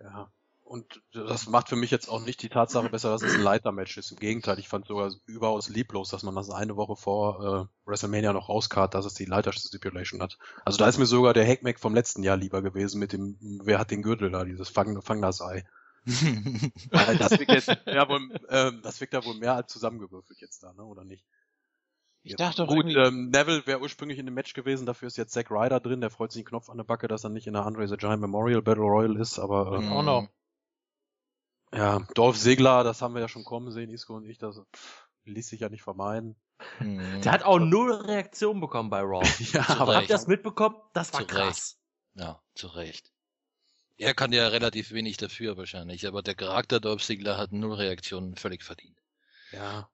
ja. 0.00 0.30
Und 0.72 1.02
das 1.12 1.48
macht 1.48 1.68
für 1.68 1.76
mich 1.76 1.90
jetzt 1.90 2.08
auch 2.08 2.24
nicht 2.24 2.40
die 2.40 2.48
Tatsache 2.48 2.88
besser, 2.88 3.10
dass 3.10 3.20
es 3.20 3.34
ein 3.34 3.42
Leitermatch 3.42 3.98
ist. 3.98 4.10
Im 4.10 4.16
Gegenteil, 4.16 4.58
ich 4.58 4.68
fand 4.68 4.86
sogar 4.86 5.12
überaus 5.26 5.68
lieblos, 5.68 6.08
dass 6.08 6.22
man 6.22 6.34
das 6.34 6.48
eine 6.48 6.76
Woche 6.76 6.96
vor 6.96 7.68
äh, 7.84 7.90
WrestleMania 7.90 8.32
noch 8.32 8.48
rauskart, 8.48 8.94
dass 8.94 9.04
es 9.04 9.12
die 9.12 9.26
Leiter-Stipulation 9.26 10.22
hat. 10.22 10.38
Also 10.64 10.78
da 10.78 10.88
ist 10.88 10.96
mir 10.96 11.04
sogar 11.04 11.34
der 11.34 11.46
Hackmack 11.46 11.78
vom 11.78 11.94
letzten 11.94 12.22
Jahr 12.22 12.38
lieber 12.38 12.62
gewesen 12.62 13.00
mit 13.00 13.12
dem, 13.12 13.36
wer 13.62 13.78
hat 13.78 13.90
den 13.90 14.00
Gürtel 14.00 14.30
da, 14.30 14.44
dieses 14.44 14.70
Fang, 14.70 15.02
Fang 15.02 15.20
das 15.20 15.42
Ei. 15.42 15.66
Weil 16.06 17.18
Das 17.18 17.32
wirkt, 17.32 17.52
jetzt, 17.52 17.68
ja, 17.84 18.08
wohl, 18.08 18.30
ähm, 18.48 18.80
das 18.82 18.98
wirkt 19.02 19.12
ja 19.12 19.22
wohl 19.26 19.34
mehr 19.34 19.54
als 19.56 19.70
zusammengewürfelt 19.70 20.40
jetzt 20.40 20.62
da, 20.62 20.72
ne? 20.72 20.84
oder 20.84 21.04
nicht? 21.04 21.26
ich 22.22 22.36
dachte 22.36 22.62
doch 22.62 22.68
Gut, 22.68 22.86
irgendwie, 22.86 22.96
ähm, 22.96 23.28
Neville 23.28 23.66
wäre 23.66 23.82
ursprünglich 23.82 24.18
in 24.18 24.24
dem 24.24 24.34
Match 24.34 24.54
gewesen, 24.54 24.86
dafür 24.86 25.08
ist 25.08 25.18
jetzt 25.18 25.34
Zack 25.34 25.50
Ryder 25.50 25.80
drin, 25.80 26.00
der 26.00 26.08
freut 26.08 26.32
sich 26.32 26.40
einen 26.40 26.46
Knopf 26.46 26.70
an 26.70 26.78
der 26.78 26.84
Backe, 26.84 27.08
dass 27.08 27.24
er 27.24 27.30
nicht 27.30 27.46
in 27.46 27.52
der 27.52 27.66
Andre 27.66 27.86
the 27.86 27.98
Giant 27.98 28.22
Memorial 28.22 28.62
Battle 28.62 28.84
Royal 28.84 29.16
ist, 29.16 29.38
aber 29.38 29.78
ähm, 29.78 29.92
auch 29.92 30.02
noch. 30.02 30.28
Ja, 31.74 32.00
Dolph 32.14 32.36
Segler, 32.36 32.84
das 32.84 33.02
haben 33.02 33.14
wir 33.14 33.20
ja 33.20 33.28
schon 33.28 33.44
kommen 33.44 33.70
sehen, 33.70 33.90
Isco 33.90 34.14
und 34.14 34.26
ich, 34.26 34.38
das 34.38 34.60
ließ 35.24 35.48
sich 35.48 35.60
ja 35.60 35.68
nicht 35.68 35.82
vermeiden. 35.82 36.36
Hm. 36.78 37.22
Der 37.22 37.32
hat 37.32 37.42
auch 37.44 37.58
null 37.58 37.92
Reaktion 37.92 38.60
bekommen 38.60 38.90
bei 38.90 39.00
Raw. 39.00 39.22
ja, 39.52 39.64
Zu 39.64 39.80
aber 39.80 39.96
Habt 39.96 40.08
ihr 40.08 40.16
das 40.16 40.26
mitbekommen? 40.26 40.76
Das 40.92 41.12
war 41.12 41.20
Zu 41.20 41.26
krass. 41.26 41.78
Ja, 42.14 42.40
zu 42.54 42.68
Recht. 42.68 43.10
Er 43.96 44.14
kann 44.14 44.32
ja 44.32 44.48
relativ 44.48 44.92
wenig 44.92 45.16
dafür 45.16 45.56
wahrscheinlich, 45.56 46.06
aber 46.06 46.22
der 46.22 46.34
Charakter 46.34 46.80
Dolph 46.80 47.02
Ziggler 47.02 47.36
hat 47.36 47.52
null 47.52 47.74
Reaktionen 47.74 48.36
völlig 48.36 48.64
verdient. 48.64 48.98
Ja. 49.52 49.88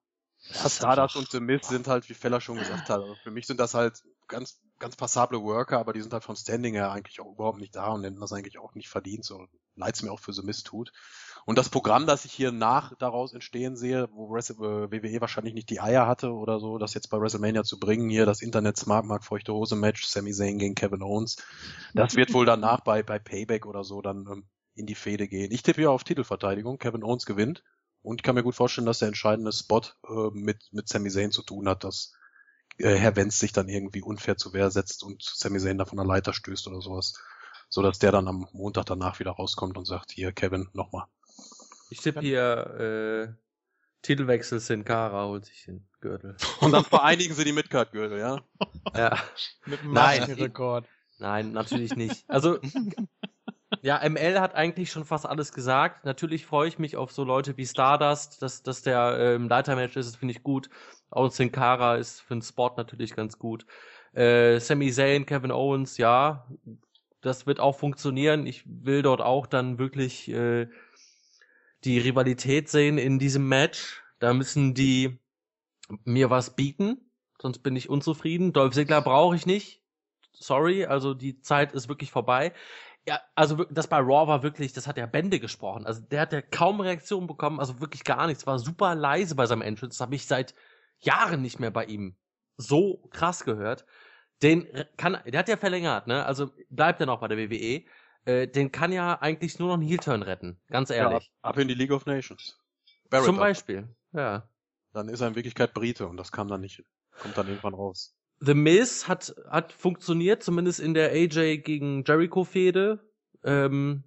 Das 0.49 0.61
Ja, 0.61 0.67
ist 0.67 0.77
Stardust 0.77 1.17
und 1.17 1.31
The 1.31 1.41
Miz 1.41 1.69
sind 1.69 1.89
halt, 1.89 2.09
wie 2.09 2.15
Feller 2.15 2.41
schon 2.41 2.59
gesagt 2.59 2.89
hat, 2.89 3.01
also 3.01 3.15
für 3.17 3.31
mich 3.31 3.47
sind 3.47 3.59
das 3.59 3.75
halt 3.75 4.03
ganz, 4.29 4.61
ganz 4.79 4.95
passable 4.97 5.43
Worker, 5.43 5.79
aber 5.79 5.93
die 5.93 6.01
sind 6.01 6.13
halt 6.13 6.25
vom 6.25 6.37
Standing 6.37 6.75
her 6.75 6.93
eigentlich 6.93 7.21
auch 7.21 7.33
überhaupt 7.33 7.59
nicht 7.59 7.75
da 7.75 7.89
und 7.89 8.05
hätten 8.05 8.21
das 8.21 8.33
eigentlich 8.33 8.59
auch 8.59 8.75
nicht 8.75 8.89
verdient, 8.89 9.25
so 9.25 9.47
leid's 9.75 10.03
mir 10.03 10.13
auch 10.13 10.21
für 10.21 10.33
The 10.33 10.43
Miz 10.43 10.63
tut. 10.63 10.93
Und 11.45 11.59
das 11.59 11.69
Programm, 11.69 12.07
das 12.07 12.25
ich 12.25 12.33
hier 12.33 12.53
nach 12.53 12.95
daraus 12.99 13.33
entstehen 13.33 13.77
sehe, 13.77 14.09
wo 14.13 14.31
Wrestle- 14.31 14.57
äh, 14.85 14.91
WWE 14.91 15.21
wahrscheinlich 15.21 15.55
nicht 15.55 15.71
die 15.71 15.81
Eier 15.81 16.07
hatte 16.07 16.33
oder 16.33 16.61
so, 16.61 16.79
das 16.79 16.95
jetzt 16.95 17.09
bei 17.09 17.21
WrestleMania 17.21 17.65
zu 17.65 17.79
bringen, 17.79 18.09
hier 18.11 18.27
das 18.27 18.43
Internet 18.43 18.77
Smart 18.77 19.07
Mark 19.07 19.25
Feuchte 19.25 19.53
Hose 19.53 19.77
Match, 19.77 20.07
Sami 20.07 20.33
Zayn 20.33 20.59
gegen 20.59 20.75
Kevin 20.75 21.03
Owens, 21.03 21.37
das 21.95 22.17
wird 22.17 22.33
wohl 22.35 22.47
danach 22.47 22.81
bei, 22.81 23.03
bei 23.03 23.19
Payback 23.19 23.67
oder 23.67 23.85
so 23.85 24.03
dann 24.03 24.27
ähm, 24.31 24.45
in 24.75 24.87
die 24.87 24.95
Fehde 24.95 25.29
gehen. 25.29 25.51
Ich 25.51 25.63
tippe 25.63 25.83
ja 25.83 25.91
auf 25.91 26.05
Titelverteidigung, 26.05 26.79
Kevin 26.79 27.03
Owens 27.03 27.27
gewinnt. 27.27 27.63
Und 28.03 28.21
ich 28.21 28.23
kann 28.23 28.37
mir 28.37 28.45
gut 28.45 28.55
vorstellen, 28.55 28.87
dass 28.87 29.01
der 29.01 29.09
entscheidende 29.09 29.53
Spot 29.53 29.83
äh, 30.09 30.31
mit, 30.33 30.69
mit 30.73 30.89
Sami 30.89 31.11
Zayn 31.11 31.33
zu 31.33 31.43
tun 31.43 31.69
hat, 31.69 31.85
dass 31.85 32.13
äh, 32.79 32.95
Herr 32.95 33.17
Wenz 33.17 33.39
sich 33.39 33.53
dann 33.53 33.69
irgendwie 33.69 34.03
unfair 34.03 34.37
zu 34.37 34.53
Wehr 34.53 34.71
setzt 34.71 35.03
und 35.03 35.23
Sami 35.23 35.59
Zayn 35.59 35.79
da 35.79 35.85
von 35.85 35.99
der 35.99 36.07
Leiter 36.07 36.33
stößt 36.33 36.69
oder 36.69 36.81
sowas. 36.81 37.15
So 37.69 37.83
dass 37.83 37.99
der 37.99 38.13
dann 38.13 38.29
am 38.29 38.49
Montag 38.53 38.87
danach 38.87 39.19
wieder 39.19 39.33
rauskommt 39.33 39.77
und 39.77 39.85
sagt, 39.85 40.13
hier, 40.13 40.33
Kevin, 40.33 40.69
nochmal. 40.73 41.07
Ich 41.91 42.01
tippe 42.01 42.21
hier, 42.21 43.29
äh, 43.29 43.49
Titelwechsel 44.03 44.61
Sin 44.61 44.85
Cara 44.85 45.27
holt 45.27 45.45
sich 45.47 45.65
den 45.65 45.87
Gürtel. 46.01 46.37
Und 46.61 46.73
dann 46.73 46.85
vereinigen 46.85 47.35
sie 47.35 47.45
die 47.45 47.53
Midcard-Gürtel, 47.53 48.19
ja? 48.19 48.41
Ja. 48.95 49.19
Mit 49.67 49.83
dem 49.83 49.93
Nein. 49.93 50.21
Maskenrekord. 50.21 50.87
Nein, 51.19 51.53
natürlich 51.53 51.97
nicht. 51.97 52.25
Also, 52.29 52.59
ja, 53.83 54.09
ML 54.09 54.41
hat 54.41 54.55
eigentlich 54.55 54.91
schon 54.91 55.05
fast 55.05 55.27
alles 55.27 55.53
gesagt. 55.53 56.05
Natürlich 56.05 56.47
freue 56.47 56.69
ich 56.69 56.79
mich 56.79 56.97
auf 56.97 57.11
so 57.11 57.25
Leute 57.25 57.57
wie 57.57 57.67
Stardust, 57.67 58.41
dass, 58.41 58.63
dass 58.63 58.83
der 58.83 59.19
äh, 59.19 59.35
im 59.35 59.49
Leitermatch 59.49 59.97
ist, 59.97 60.07
das 60.07 60.17
finde 60.17 60.33
ich 60.33 60.43
gut. 60.43 60.71
Auch 61.11 61.31
Sin 61.31 61.51
Cara 61.51 61.97
ist 61.97 62.21
für 62.21 62.35
den 62.35 62.43
Spot 62.43 62.73
natürlich 62.77 63.17
ganz 63.17 63.39
gut. 63.39 63.67
Äh, 64.13 64.61
Sami 64.61 64.93
Zayn, 64.93 65.27
Kevin 65.27 65.51
Owens, 65.51 65.99
ja, 65.99 66.47
das 67.21 67.47
wird 67.47 67.61
auch 67.61 67.77
funktionieren. 67.77 68.47
Ich 68.47 68.63
will 68.67 69.03
dort 69.03 69.21
auch 69.21 69.47
dann 69.47 69.79
wirklich 69.79 70.29
äh, 70.31 70.69
die 71.85 71.99
Rivalität 71.99 72.69
sehen 72.69 72.99
in 72.99 73.19
diesem 73.19 73.49
Match. 73.49 74.03
Da 74.19 74.35
müssen 74.35 74.75
die 74.75 75.19
mir 76.05 76.31
was 76.31 76.57
bieten, 76.57 77.11
sonst 77.41 77.61
bin 77.61 77.77
ich 77.77 77.89
unzufrieden. 77.89 78.53
Dolph 78.53 78.75
Ziggler 78.75 79.01
brauche 79.01 79.37
ich 79.37 79.47
nicht. 79.47 79.83
Sorry, 80.33 80.87
also 80.87 81.15
die 81.15 81.41
Zeit 81.41 81.73
ist 81.73 81.89
wirklich 81.89 82.11
vorbei. 82.11 82.53
Ja, 83.07 83.21
also 83.35 83.65
das 83.65 83.87
bei 83.87 83.99
Raw 83.99 84.29
war 84.29 84.43
wirklich, 84.43 84.73
das 84.73 84.87
hat 84.87 84.99
ja 84.99 85.07
Bände 85.07 85.41
gesprochen. 85.41 85.87
Also 85.87 86.03
der 86.03 86.21
hat 86.21 86.33
ja 86.33 86.43
kaum 86.43 86.81
Reaktion 86.81 87.27
bekommen, 87.27 87.59
also 87.59 87.81
wirklich 87.81 88.05
gar 88.05 88.27
nichts. 88.27 88.47
War 88.47 88.59
super 88.59 88.95
leise 88.95 89.35
bei 89.35 89.47
seinem 89.47 89.63
Entrance. 89.63 89.97
Das 89.97 90.01
habe 90.01 90.15
ich 90.15 90.27
seit 90.27 90.55
Jahren 90.99 91.43
nicht 91.43 91.59
mehr 91.59 91.71
bei 91.71 91.87
ihm 91.87 92.17
so 92.57 93.09
krass 93.11 93.45
gehört. 93.45 93.87
Den 94.43 94.67
kann, 94.97 95.19
der 95.27 95.39
hat 95.39 95.49
ja 95.49 95.57
verlängert, 95.57 96.07
ne? 96.07 96.25
Also 96.27 96.51
bleibt 96.69 97.01
er 97.01 97.07
noch 97.07 97.21
bei 97.21 97.29
der 97.29 97.39
WWE. 97.39 97.85
Äh, 98.29 98.47
den 98.47 98.71
kann 98.71 98.93
ja 98.93 99.15
eigentlich 99.23 99.59
nur 99.59 99.69
noch 99.69 99.79
ein 99.79 99.87
Heel-Turn 99.87 100.23
retten, 100.23 100.61
ganz 100.69 100.91
ja 100.91 100.97
ehrlich. 100.97 101.33
ab, 101.41 101.53
ab 101.55 101.59
in 101.59 101.67
die 101.67 101.75
League 101.75 101.93
of 101.93 102.05
Nations. 102.05 102.59
Barrett 103.09 103.25
Zum 103.25 103.37
ab. 103.37 103.41
Beispiel, 103.41 103.89
ja. 104.13 104.47
Dann 104.93 105.09
ist 105.09 105.23
er 105.23 105.29
in 105.29 105.35
Wirklichkeit 105.35 105.73
Brite 105.73 106.07
und 106.07 106.19
das 106.19 106.31
kam 106.31 106.47
dann 106.47 106.61
nicht, 106.61 106.85
kommt 107.23 107.39
dann 107.39 107.49
irgendwann 107.49 107.73
raus. 107.73 108.15
The 108.41 108.53
Miz 108.53 109.09
hat, 109.09 109.35
hat 109.49 109.73
funktioniert, 109.73 110.43
zumindest 110.43 110.79
in 110.79 110.93
der 110.93 111.11
AJ 111.13 111.63
gegen 111.63 112.05
Jericho-Fehde. 112.05 113.01
Ähm, 113.45 114.05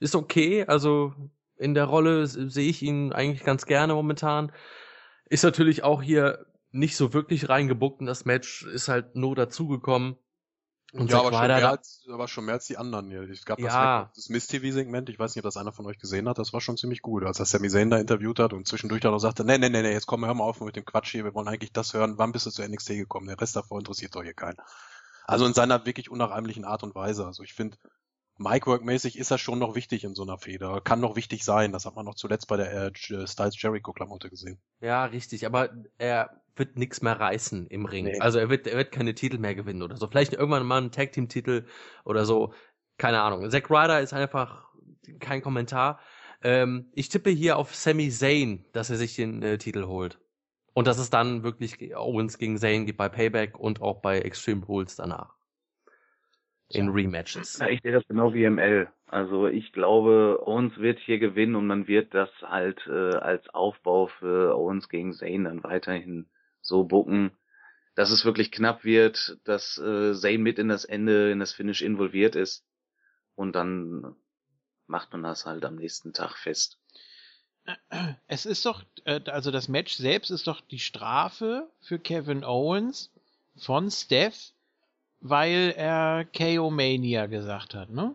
ist 0.00 0.14
okay, 0.14 0.66
also 0.66 1.14
in 1.56 1.72
der 1.72 1.86
Rolle 1.86 2.26
sehe 2.26 2.68
ich 2.68 2.82
ihn 2.82 3.14
eigentlich 3.14 3.42
ganz 3.42 3.64
gerne 3.64 3.94
momentan. 3.94 4.52
Ist 5.30 5.44
natürlich 5.44 5.82
auch 5.82 6.02
hier 6.02 6.44
nicht 6.72 6.96
so 6.96 7.14
wirklich 7.14 7.48
reingebuckt 7.48 8.00
in 8.00 8.06
das 8.06 8.26
Match, 8.26 8.66
ist 8.66 8.88
halt 8.88 9.16
nur 9.16 9.34
dazugekommen. 9.34 10.16
Und 10.98 11.10
ja, 11.10 11.18
aber 11.18 11.32
schon, 11.32 11.46
mehr 11.46 11.68
als, 11.70 12.04
aber 12.10 12.28
schon 12.28 12.44
mehr 12.46 12.54
als 12.54 12.66
die 12.66 12.76
anderen 12.76 13.08
hier. 13.10 13.22
Es 13.22 13.44
gab 13.44 13.58
Ja. 13.58 14.04
das, 14.04 14.14
das 14.14 14.28
Miss 14.28 14.46
TV-Segment, 14.46 15.08
ich 15.08 15.18
weiß 15.18 15.34
nicht, 15.34 15.44
ob 15.44 15.48
das 15.48 15.56
einer 15.56 15.72
von 15.72 15.86
euch 15.86 15.98
gesehen 15.98 16.28
hat, 16.28 16.38
das 16.38 16.52
war 16.52 16.60
schon 16.60 16.76
ziemlich 16.76 17.02
gut, 17.02 17.24
als 17.24 17.38
er 17.38 17.44
Sami 17.46 17.68
Zayn 17.68 17.90
da 17.90 17.98
interviewt 17.98 18.38
hat 18.38 18.52
und 18.52 18.66
zwischendurch 18.66 19.00
dann 19.02 19.12
noch 19.12 19.18
sagte, 19.18 19.44
nee, 19.44 19.58
nee, 19.58 19.68
nee, 19.68 19.82
nee, 19.82 19.92
jetzt 19.92 20.06
komm, 20.06 20.24
hör 20.24 20.34
mal 20.34 20.44
auf 20.44 20.60
mit 20.60 20.76
dem 20.76 20.84
Quatsch 20.84 21.10
hier, 21.12 21.24
wir 21.24 21.34
wollen 21.34 21.48
eigentlich 21.48 21.72
das 21.72 21.92
hören, 21.94 22.18
wann 22.18 22.32
bist 22.32 22.46
du 22.46 22.50
zu 22.50 22.62
NXT 22.66 22.88
gekommen, 22.90 23.26
der 23.26 23.40
Rest 23.40 23.56
davor 23.56 23.78
interessiert 23.78 24.14
doch 24.14 24.22
hier 24.22 24.34
keinen. 24.34 24.56
Also 25.24 25.44
in 25.46 25.54
seiner 25.54 25.84
wirklich 25.86 26.10
unnachahmlichen 26.10 26.64
Art 26.64 26.82
und 26.82 26.94
Weise, 26.94 27.26
also 27.26 27.42
ich 27.42 27.52
finde, 27.52 27.76
Micwork-mäßig 28.38 29.18
ist 29.18 29.30
er 29.30 29.38
schon 29.38 29.58
noch 29.58 29.74
wichtig 29.74 30.04
in 30.04 30.14
so 30.14 30.22
einer 30.22 30.38
Feder, 30.38 30.80
kann 30.82 31.00
noch 31.00 31.16
wichtig 31.16 31.44
sein, 31.44 31.72
das 31.72 31.86
hat 31.86 31.96
man 31.96 32.04
noch 32.04 32.14
zuletzt 32.14 32.48
bei 32.48 32.56
der 32.56 32.72
äh, 32.72 32.92
Styles 33.26 33.60
Jericho-Klamotte 33.60 34.28
gesehen. 34.30 34.60
Ja, 34.80 35.06
richtig, 35.06 35.46
aber 35.46 35.70
er 35.98 36.30
wird 36.56 36.76
nix 36.76 37.02
mehr 37.02 37.18
reißen 37.18 37.66
im 37.68 37.84
Ring. 37.84 38.06
Nee. 38.06 38.18
Also 38.20 38.38
er 38.38 38.48
wird, 38.48 38.66
er 38.66 38.76
wird 38.76 38.92
keine 38.92 39.14
Titel 39.14 39.38
mehr 39.38 39.54
gewinnen 39.54 39.82
oder 39.82 39.96
so. 39.96 40.06
Vielleicht 40.06 40.32
irgendwann 40.32 40.66
mal 40.66 40.78
einen 40.78 40.90
Tag 40.90 41.12
Team 41.12 41.28
Titel 41.28 41.64
oder 42.04 42.24
so. 42.24 42.52
Keine 42.98 43.20
Ahnung. 43.20 43.48
Zack 43.50 43.70
Ryder 43.70 44.00
ist 44.00 44.12
einfach 44.12 44.66
kein 45.20 45.42
Kommentar. 45.42 46.00
Ähm, 46.42 46.90
ich 46.94 47.08
tippe 47.08 47.30
hier 47.30 47.56
auf 47.56 47.74
Sami 47.74 48.10
Zayn, 48.10 48.64
dass 48.72 48.90
er 48.90 48.96
sich 48.96 49.16
den 49.16 49.42
äh, 49.42 49.58
Titel 49.58 49.86
holt. 49.86 50.18
Und 50.74 50.86
dass 50.86 50.98
es 50.98 51.08
dann 51.08 51.42
wirklich 51.42 51.96
Owens 51.96 52.38
gegen 52.38 52.58
Zayn 52.58 52.84
gibt 52.84 52.98
bei 52.98 53.08
Payback 53.08 53.58
und 53.58 53.80
auch 53.80 54.02
bei 54.02 54.18
Extreme 54.18 54.64
Rules 54.66 54.96
danach. 54.96 55.34
In 56.68 56.88
Rematches. 56.88 57.58
Ja, 57.58 57.68
ich 57.68 57.80
sehe 57.82 57.92
das 57.92 58.06
genau 58.08 58.34
wie 58.34 58.48
ML. 58.48 58.88
Also 59.06 59.46
ich 59.46 59.72
glaube, 59.72 60.42
Owens 60.44 60.76
wird 60.78 60.98
hier 60.98 61.18
gewinnen 61.18 61.54
und 61.54 61.66
man 61.66 61.86
wird 61.86 62.12
das 62.12 62.28
halt 62.42 62.84
äh, 62.88 63.16
als 63.16 63.48
Aufbau 63.50 64.08
für 64.08 64.56
Owens 64.56 64.88
gegen 64.88 65.12
Zayn 65.12 65.44
dann 65.44 65.62
weiterhin 65.62 66.26
so 66.66 66.84
bucken, 66.84 67.30
dass 67.94 68.10
es 68.10 68.24
wirklich 68.24 68.52
knapp 68.52 68.84
wird, 68.84 69.38
dass 69.44 69.78
äh, 69.78 70.14
Zayn 70.14 70.42
mit 70.42 70.58
in 70.58 70.68
das 70.68 70.84
Ende, 70.84 71.30
in 71.30 71.40
das 71.40 71.52
Finish 71.52 71.82
involviert 71.82 72.36
ist 72.36 72.64
und 73.34 73.54
dann 73.54 74.14
macht 74.86 75.12
man 75.12 75.22
das 75.22 75.46
halt 75.46 75.64
am 75.64 75.76
nächsten 75.76 76.12
Tag 76.12 76.36
fest. 76.36 76.78
Es 78.28 78.46
ist 78.46 78.64
doch, 78.66 78.84
äh, 79.04 79.20
also 79.26 79.50
das 79.50 79.68
Match 79.68 79.94
selbst 79.94 80.30
ist 80.30 80.46
doch 80.46 80.60
die 80.60 80.78
Strafe 80.78 81.68
für 81.80 81.98
Kevin 81.98 82.44
Owens 82.44 83.10
von 83.56 83.90
Steph, 83.90 84.52
weil 85.20 85.72
er 85.76 86.24
KO 86.24 86.70
Mania 86.70 87.26
gesagt 87.26 87.74
hat, 87.74 87.90
ne? 87.90 88.14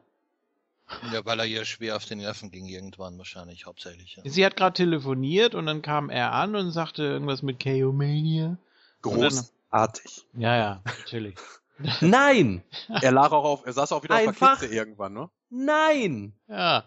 Ja, 1.13 1.25
weil 1.25 1.39
er 1.39 1.45
ihr 1.45 1.65
schwer 1.65 1.95
auf 1.95 2.05
den 2.05 2.19
Nerven 2.19 2.51
ging 2.51 2.65
irgendwann 2.65 3.17
wahrscheinlich, 3.17 3.65
hauptsächlich. 3.65 4.15
Ja. 4.15 4.23
Sie 4.25 4.45
hat 4.45 4.55
gerade 4.55 4.73
telefoniert 4.73 5.55
und 5.55 5.65
dann 5.65 5.81
kam 5.81 6.09
er 6.09 6.33
an 6.33 6.55
und 6.55 6.71
sagte 6.71 7.03
irgendwas 7.03 7.41
mit 7.41 7.61
KO 7.61 7.91
Mania. 7.91 8.57
Großartig. 9.01 10.25
Ja, 10.33 10.55
ja, 10.57 10.81
natürlich. 10.85 11.35
Nein! 12.01 12.63
er 13.01 13.11
lag 13.11 13.31
auch 13.31 13.43
auf, 13.43 13.65
er 13.65 13.73
saß 13.73 13.91
auch 13.91 14.03
wieder 14.03 14.15
auf 14.15 14.27
Einfach- 14.27 14.59
der 14.59 14.67
Kiste 14.67 14.75
irgendwann, 14.75 15.13
ne? 15.13 15.29
Nein! 15.49 16.33
Ja. 16.47 16.85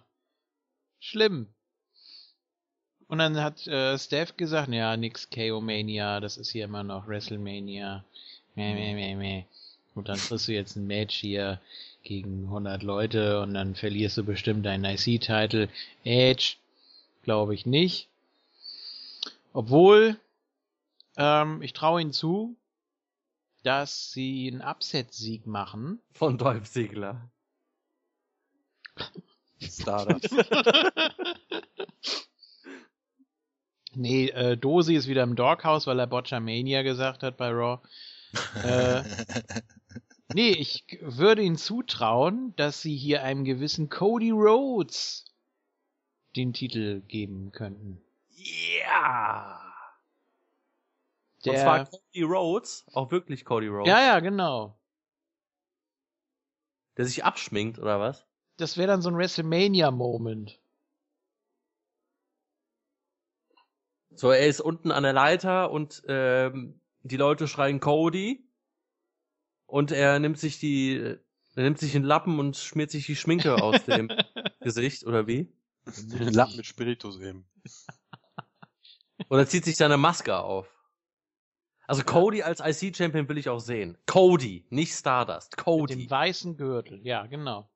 Schlimm. 1.01 1.48
Und 3.09 3.18
dann 3.18 3.40
hat 3.40 3.66
äh, 3.66 3.98
Steph 3.98 4.36
gesagt, 4.36 4.70
ja, 4.70 4.97
nix 4.97 5.28
KO 5.31 5.60
Mania, 5.60 6.20
das 6.20 6.36
ist 6.36 6.51
hier 6.51 6.64
immer 6.64 6.82
noch 6.82 7.06
WrestleMania. 7.06 8.05
Meh, 8.55 8.74
meh, 8.74 8.94
meh, 8.94 9.14
meh. 9.16 9.44
Und 9.94 10.09
dann 10.09 10.18
kriegst 10.18 10.48
du 10.48 10.52
jetzt 10.52 10.76
ein 10.76 10.86
Match 10.86 11.16
hier 11.16 11.60
gegen 12.05 12.44
100 12.44 12.82
Leute 12.82 13.40
und 13.40 13.55
dann 13.55 13.74
verlierst 13.74 14.16
du 14.18 14.24
bestimmt 14.24 14.64
deinen 14.66 14.85
IC-Titel. 14.85 15.68
Edge, 16.05 16.56
glaube 17.22 17.55
ich 17.55 17.66
nicht. 17.66 18.09
Obwohl, 19.52 20.16
ähm, 21.16 21.62
ich 21.62 21.72
traue 21.72 22.02
ihnen 22.02 22.12
zu, 22.12 22.56
dass 23.62 24.12
sie 24.12 24.51
einen 24.52 24.60
Upset-Sieg 24.60 25.47
machen. 25.47 26.01
Von 26.12 26.39
Dolph 26.39 26.70
Ziggler. 26.70 27.31
Stardust. 29.60 30.31
Nee, 33.97 34.28
äh, 34.31 34.56
Dosi 34.56 34.94
ist 34.97 35.06
wieder 35.06 35.22
im 35.22 35.36
Doghouse, 35.36 35.86
weil 35.86 35.98
er 35.98 36.06
Botchamania 36.06 36.82
gesagt 36.82 37.22
hat 37.22 37.36
bei 37.36 37.51
Raw. 37.51 37.81
Äh, 38.64 39.05
nee, 40.35 40.51
ich 40.51 40.85
würde 41.01 41.43
ihnen 41.43 41.56
zutrauen, 41.56 42.55
dass 42.56 42.82
sie 42.82 42.97
hier 42.97 43.23
einem 43.23 43.44
gewissen 43.44 43.89
Cody 43.89 44.31
Rhodes 44.31 45.24
den 46.36 46.52
Titel 46.52 47.01
geben 47.02 47.52
könnten. 47.52 48.02
Ja! 48.28 49.61
Und 51.44 51.47
Der, 51.47 51.62
zwar 51.62 51.85
Cody 51.86 52.23
Rhodes, 52.23 52.86
auch 52.93 53.11
wirklich 53.11 53.44
Cody 53.44 53.69
Rhodes. 53.69 53.89
ja, 53.89 54.01
ja, 54.01 54.20
genau. 54.20 54.78
Der 56.97 57.05
sich 57.06 57.24
abschminkt, 57.24 57.78
oder 57.78 58.01
was? 58.01 58.27
Das 58.56 58.77
wäre 58.77 58.89
dann 58.89 59.02
so 59.02 59.11
ein 59.11 59.16
WrestleMania-Moment. 59.16 60.61
So, 64.16 64.31
er 64.31 64.47
ist 64.47 64.61
unten 64.61 64.93
an 64.93 65.02
der 65.02 65.12
Leiter 65.12 65.73
und 65.73 66.02
ähm, 66.06 66.81
die 67.02 67.16
Leute 67.16 67.48
schreien 67.48 67.81
Cody. 67.81 68.44
Und 69.74 69.90
er 69.90 70.20
nimmt 70.20 70.38
sich 70.38 70.60
die, 70.60 71.16
Er 71.56 71.62
nimmt 71.64 71.80
sich 71.80 71.96
einen 71.96 72.05
Lappen 72.05 72.38
und 72.38 72.56
schmiert 72.56 72.92
sich 72.92 73.06
die 73.06 73.16
Schminke 73.16 73.60
aus 73.60 73.84
dem 73.86 74.09
Gesicht, 74.60 75.05
oder 75.05 75.26
wie? 75.26 75.52
Lappen 76.20 76.56
mit 76.59 76.64
Spiritus 76.64 77.18
eben. 77.20 77.44
Oder 79.28 79.48
zieht 79.48 79.64
sich 79.64 79.76
seine 79.76 79.96
Maske 79.96 80.38
auf. 80.38 80.68
Also 81.88 82.05
Cody 82.05 82.44
als 82.44 82.60
IC-Champion 82.60 83.28
will 83.28 83.36
ich 83.36 83.48
auch 83.48 83.59
sehen. 83.59 83.98
Cody, 84.06 84.64
nicht 84.70 84.92
Stardust. 84.94 85.56
Mit 85.56 85.64
Cody. 85.64 85.96
dem 85.96 86.09
weißen 86.10 86.56
Gürtel, 86.56 87.01
ja, 87.05 87.26
genau. 87.26 87.68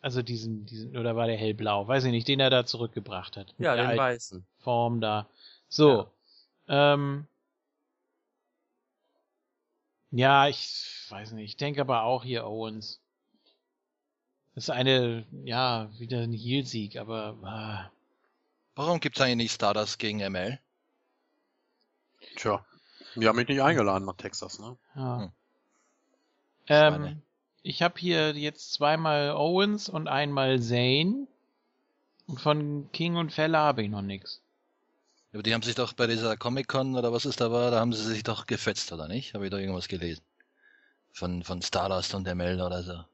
Also 0.00 0.22
diesen, 0.22 0.64
diesen, 0.64 0.96
oder 0.96 1.16
war 1.16 1.26
der 1.26 1.36
hellblau? 1.36 1.88
Weiß 1.88 2.04
ich 2.04 2.12
nicht, 2.12 2.28
den 2.28 2.38
er 2.38 2.50
da 2.50 2.64
zurückgebracht 2.64 3.36
hat. 3.36 3.48
Mit 3.58 3.66
Ja, 3.66 3.74
der 3.74 3.88
den 3.88 3.98
weißen. 3.98 4.46
Form 4.58 5.00
da. 5.00 5.28
So. 5.68 6.08
Ähm, 6.68 7.26
ja, 10.12 10.48
ich 10.48 11.06
weiß 11.08 11.32
nicht. 11.32 11.50
Ich 11.50 11.56
denke 11.56 11.80
aber 11.80 12.04
auch 12.04 12.22
hier 12.22 12.46
Owens. 12.46 13.00
Das 14.54 14.64
ist 14.64 14.70
eine, 14.70 15.26
ja, 15.44 15.90
wieder 15.98 16.20
ein 16.20 16.32
Heel-Sieg, 16.32 16.96
aber 16.96 17.36
ah, 17.42 17.90
Warum 18.74 19.00
gibt's 19.00 19.20
eigentlich 19.20 19.36
nicht 19.36 19.52
Stardust 19.52 19.98
gegen 19.98 20.18
ML? 20.18 20.58
Tja. 22.36 22.64
Die 23.16 23.28
haben 23.28 23.36
mich 23.36 23.48
nicht 23.48 23.60
eingeladen 23.60 24.06
nach 24.06 24.16
Texas, 24.16 24.58
ne? 24.58 24.76
ja. 24.94 25.22
Hm. 25.22 25.32
Ähm, 26.68 27.22
ich 27.62 27.82
habe 27.82 27.98
hier 27.98 28.32
jetzt 28.32 28.72
zweimal 28.72 29.32
Owens 29.32 29.88
und 29.88 30.08
einmal 30.08 30.60
Zane. 30.60 31.26
Und 32.26 32.40
von 32.40 32.90
King 32.92 33.16
und 33.16 33.32
Fella 33.32 33.58
habe 33.58 33.82
ich 33.82 33.90
noch 33.90 34.02
nix. 34.02 34.41
Aber 35.32 35.42
die 35.42 35.54
haben 35.54 35.62
sich 35.62 35.74
doch 35.74 35.92
bei 35.94 36.06
dieser 36.06 36.36
Comic-Con 36.36 36.96
oder 36.96 37.12
was 37.12 37.24
es 37.24 37.36
da 37.36 37.50
war, 37.50 37.70
da 37.70 37.80
haben 37.80 37.92
sie 37.92 38.04
sich 38.04 38.22
doch 38.22 38.46
gefetzt, 38.46 38.92
oder 38.92 39.08
nicht? 39.08 39.34
Habe 39.34 39.44
ich 39.46 39.50
da 39.50 39.58
irgendwas 39.58 39.88
gelesen? 39.88 40.22
Von, 41.12 41.42
von 41.44 41.62
Stardust 41.62 42.14
und 42.14 42.26
ML 42.26 42.60
oder 42.60 42.82
so. 42.82 43.04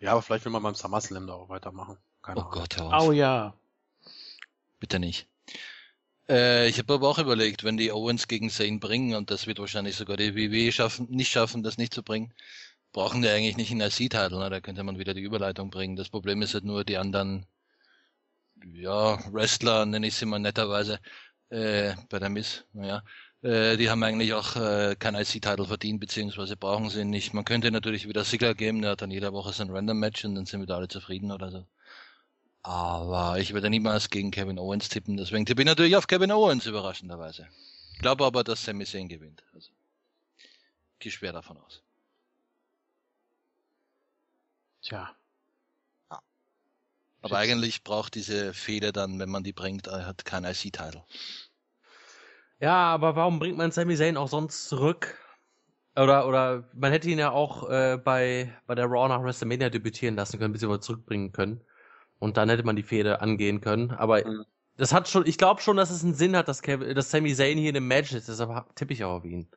Ja, 0.00 0.12
aber 0.12 0.22
vielleicht 0.22 0.44
will 0.44 0.52
man 0.52 0.62
beim 0.62 0.74
SummerSlam 0.74 1.26
da 1.26 1.34
auch 1.34 1.48
weitermachen. 1.48 1.96
Keine 2.22 2.40
Oh 2.40 2.42
Ahnung. 2.42 2.52
Gott, 2.52 2.76
hör 2.76 2.92
auf. 2.92 3.08
Oh 3.08 3.12
ja. 3.12 3.54
Bitte 4.80 4.98
nicht. 4.98 5.28
Äh, 6.28 6.68
ich 6.68 6.78
habe 6.78 6.94
aber 6.94 7.08
auch 7.08 7.18
überlegt, 7.18 7.64
wenn 7.64 7.76
die 7.76 7.92
Owens 7.92 8.26
gegen 8.28 8.50
Zane 8.50 8.78
bringen, 8.78 9.14
und 9.14 9.30
das 9.30 9.46
wird 9.46 9.58
wahrscheinlich 9.60 9.96
sogar 9.96 10.16
die 10.16 10.34
WWE 10.34 10.72
schaffen, 10.72 11.08
nicht 11.10 11.30
schaffen, 11.30 11.62
das 11.62 11.78
nicht 11.78 11.94
zu 11.94 12.02
bringen, 12.02 12.32
brauchen 12.92 13.22
die 13.22 13.28
eigentlich 13.28 13.56
nicht 13.56 13.70
einen 13.72 13.82
IC-Title, 13.82 14.38
ne? 14.38 14.50
da 14.50 14.60
könnte 14.60 14.82
man 14.84 14.98
wieder 14.98 15.14
die 15.14 15.22
Überleitung 15.22 15.70
bringen. 15.70 15.96
Das 15.96 16.10
Problem 16.10 16.42
ist 16.42 16.54
halt 16.54 16.64
nur, 16.64 16.84
die 16.84 16.98
anderen, 16.98 17.46
ja, 18.72 19.18
Wrestler, 19.32 19.86
nenne 19.86 20.06
ich 20.06 20.14
sie 20.14 20.26
mal 20.26 20.38
netterweise, 20.38 21.00
äh, 21.52 21.94
bei 22.08 22.18
der 22.18 22.30
Miss, 22.30 22.64
naja, 22.72 23.02
äh, 23.42 23.76
die 23.76 23.90
haben 23.90 24.02
eigentlich 24.02 24.32
auch 24.32 24.56
äh, 24.56 24.96
kein 24.98 25.14
IC-Title 25.14 25.66
verdient, 25.66 26.00
beziehungsweise 26.00 26.56
brauchen 26.56 26.88
sie 26.90 27.04
nicht. 27.04 27.34
Man 27.34 27.44
könnte 27.44 27.70
natürlich 27.70 28.08
wieder 28.08 28.24
Sigler 28.24 28.54
geben, 28.54 28.80
der 28.82 28.92
hat 28.92 29.02
dann 29.02 29.10
jede 29.10 29.32
Woche 29.32 29.52
sein 29.52 29.70
Random-Match 29.70 30.24
und 30.24 30.34
dann 30.34 30.46
sind 30.46 30.62
wieder 30.62 30.76
alle 30.76 30.88
zufrieden 30.88 31.30
oder 31.30 31.50
so. 31.50 31.66
Aber 32.62 33.38
ich 33.38 33.52
werde 33.52 33.68
niemals 33.68 34.08
gegen 34.08 34.30
Kevin 34.30 34.58
Owens 34.58 34.88
tippen, 34.88 35.16
deswegen 35.16 35.44
tippe 35.44 35.62
ich 35.62 35.66
natürlich 35.66 35.96
auf 35.96 36.06
Kevin 36.06 36.32
Owens, 36.32 36.66
überraschenderweise. 36.66 37.48
Glaube 37.98 38.24
aber, 38.24 38.44
dass 38.44 38.64
Sami 38.64 38.86
Zayn 38.86 39.08
gewinnt. 39.08 39.44
Also, 39.52 39.70
gehe 41.00 41.12
schwer 41.12 41.32
davon 41.32 41.58
aus. 41.58 41.82
Tja. 44.80 45.14
Aber 47.22 47.38
eigentlich 47.38 47.84
braucht 47.84 48.14
diese 48.14 48.52
Fehde 48.52 48.92
dann, 48.92 49.18
wenn 49.18 49.30
man 49.30 49.44
die 49.44 49.52
bringt, 49.52 49.86
er 49.86 50.06
hat 50.06 50.24
kein 50.24 50.44
IC-Title. 50.44 51.04
Ja, 52.60 52.74
aber 52.92 53.16
warum 53.16 53.38
bringt 53.38 53.56
man 53.58 53.72
Sami 53.72 53.96
Zayn 53.96 54.16
auch 54.16 54.28
sonst 54.28 54.68
zurück? 54.68 55.18
Oder, 55.96 56.26
oder 56.26 56.68
man 56.74 56.90
hätte 56.92 57.10
ihn 57.10 57.18
ja 57.18 57.30
auch 57.30 57.68
äh, 57.68 57.98
bei, 58.02 58.52
bei 58.66 58.74
der 58.74 58.86
Raw 58.86 59.08
nach 59.08 59.22
WrestleMania 59.22 59.68
debütieren 59.68 60.16
lassen 60.16 60.38
können, 60.38 60.52
bis 60.52 60.62
wir 60.62 60.80
zurückbringen 60.80 61.32
können. 61.32 61.60
Und 62.18 62.36
dann 62.36 62.48
hätte 62.48 62.62
man 62.62 62.76
die 62.76 62.82
Fehde 62.82 63.20
angehen 63.20 63.60
können. 63.60 63.90
Aber 63.90 64.24
Mhm. 64.26 64.44
das 64.76 64.92
hat 64.92 65.08
schon, 65.08 65.26
ich 65.26 65.38
glaube 65.38 65.60
schon, 65.60 65.76
dass 65.76 65.90
es 65.90 66.02
einen 66.02 66.14
Sinn 66.14 66.36
hat, 66.36 66.48
dass, 66.48 66.62
Kevin, 66.62 66.94
dass 66.94 67.10
Sami 67.10 67.34
Zayn 67.34 67.58
hier 67.58 67.70
in 67.70 67.76
einem 67.76 67.88
Match 67.88 68.12
ist. 68.12 68.28
Deshalb 68.28 68.74
tippe 68.74 68.92
ich 68.94 69.04
auch 69.04 69.18
auf 69.18 69.24
ihn. 69.24 69.48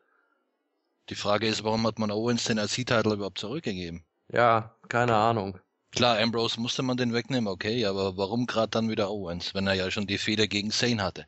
Die 1.09 1.15
Frage 1.15 1.47
ist, 1.47 1.63
warum 1.63 1.85
hat 1.87 1.99
man 1.99 2.11
Owens 2.11 2.45
den 2.45 2.57
IC-Title 2.57 3.13
überhaupt 3.13 3.37
zurückgegeben? 3.37 4.03
Ja, 4.27 4.75
keine 4.89 5.15
Ahnung. 5.15 5.59
Klar, 5.95 6.19
Ambrose 6.19 6.59
musste 6.59 6.84
man 6.84 6.97
den 6.97 7.13
wegnehmen, 7.13 7.47
okay, 7.47 7.85
aber 7.85 8.17
warum 8.17 8.45
gerade 8.47 8.69
dann 8.69 8.89
wieder 8.89 9.09
Owens, 9.09 9.53
wenn 9.53 9.65
er 9.67 9.73
ja 9.73 9.89
schon 9.91 10.07
die 10.07 10.17
Fehde 10.17 10.47
gegen 10.47 10.72
Zayn 10.72 11.01
hatte? 11.01 11.26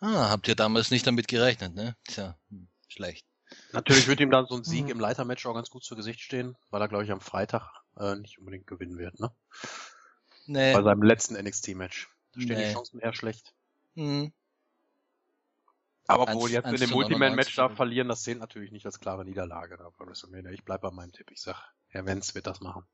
Ah, 0.00 0.30
habt 0.30 0.48
ihr 0.48 0.56
damals 0.56 0.90
nicht 0.90 1.06
damit 1.06 1.28
gerechnet, 1.28 1.74
ne? 1.74 1.96
Tja, 2.04 2.36
hm, 2.48 2.68
schlecht. 2.88 3.26
Natürlich 3.72 4.06
wird 4.08 4.20
ihm 4.20 4.30
dann 4.30 4.46
so 4.46 4.56
ein 4.56 4.64
Sieg 4.64 4.84
Mhm. 4.84 4.90
im 4.92 5.00
Leitermatch 5.00 5.44
auch 5.46 5.54
ganz 5.54 5.68
gut 5.70 5.84
zu 5.84 5.94
Gesicht 5.94 6.20
stehen, 6.20 6.56
weil 6.70 6.80
er, 6.80 6.88
glaube 6.88 7.04
ich, 7.04 7.12
am 7.12 7.20
Freitag 7.20 7.70
äh, 7.98 8.16
nicht 8.16 8.38
unbedingt 8.38 8.66
gewinnen 8.66 8.96
wird, 8.98 9.20
ne? 9.20 9.30
Nee. 10.46 10.72
Bei 10.72 10.82
seinem 10.82 11.02
letzten 11.02 11.34
NXT-Match. 11.36 12.08
Da 12.32 12.40
stehen 12.40 12.56
Nee. 12.56 12.68
die 12.68 12.72
Chancen 12.72 12.98
eher 12.98 13.12
schlecht. 13.14 13.52
Hm. 13.94 14.32
Aber 16.06 16.28
Eins- 16.28 16.40
wohl 16.40 16.50
jetzt 16.50 16.66
in 16.66 16.76
dem 16.76 16.90
Multiman-Match 16.90 17.56
99 17.56 17.56
da 17.56 17.68
verlieren, 17.68 18.08
das 18.08 18.22
zählt 18.22 18.38
natürlich 18.38 18.72
nicht 18.72 18.86
als 18.86 18.98
klare 18.98 19.24
Niederlage 19.24 19.76
da 19.76 19.90
bei 19.98 20.06
WrestleMania. 20.06 20.50
Ich 20.50 20.64
bleib 20.64 20.80
bei 20.80 20.90
meinem 20.90 21.12
Tipp. 21.12 21.30
Ich 21.30 21.40
sag, 21.42 21.62
Herr 21.88 22.06
Wenz 22.06 22.34
wird 22.34 22.46
das 22.46 22.60
machen. 22.60 22.84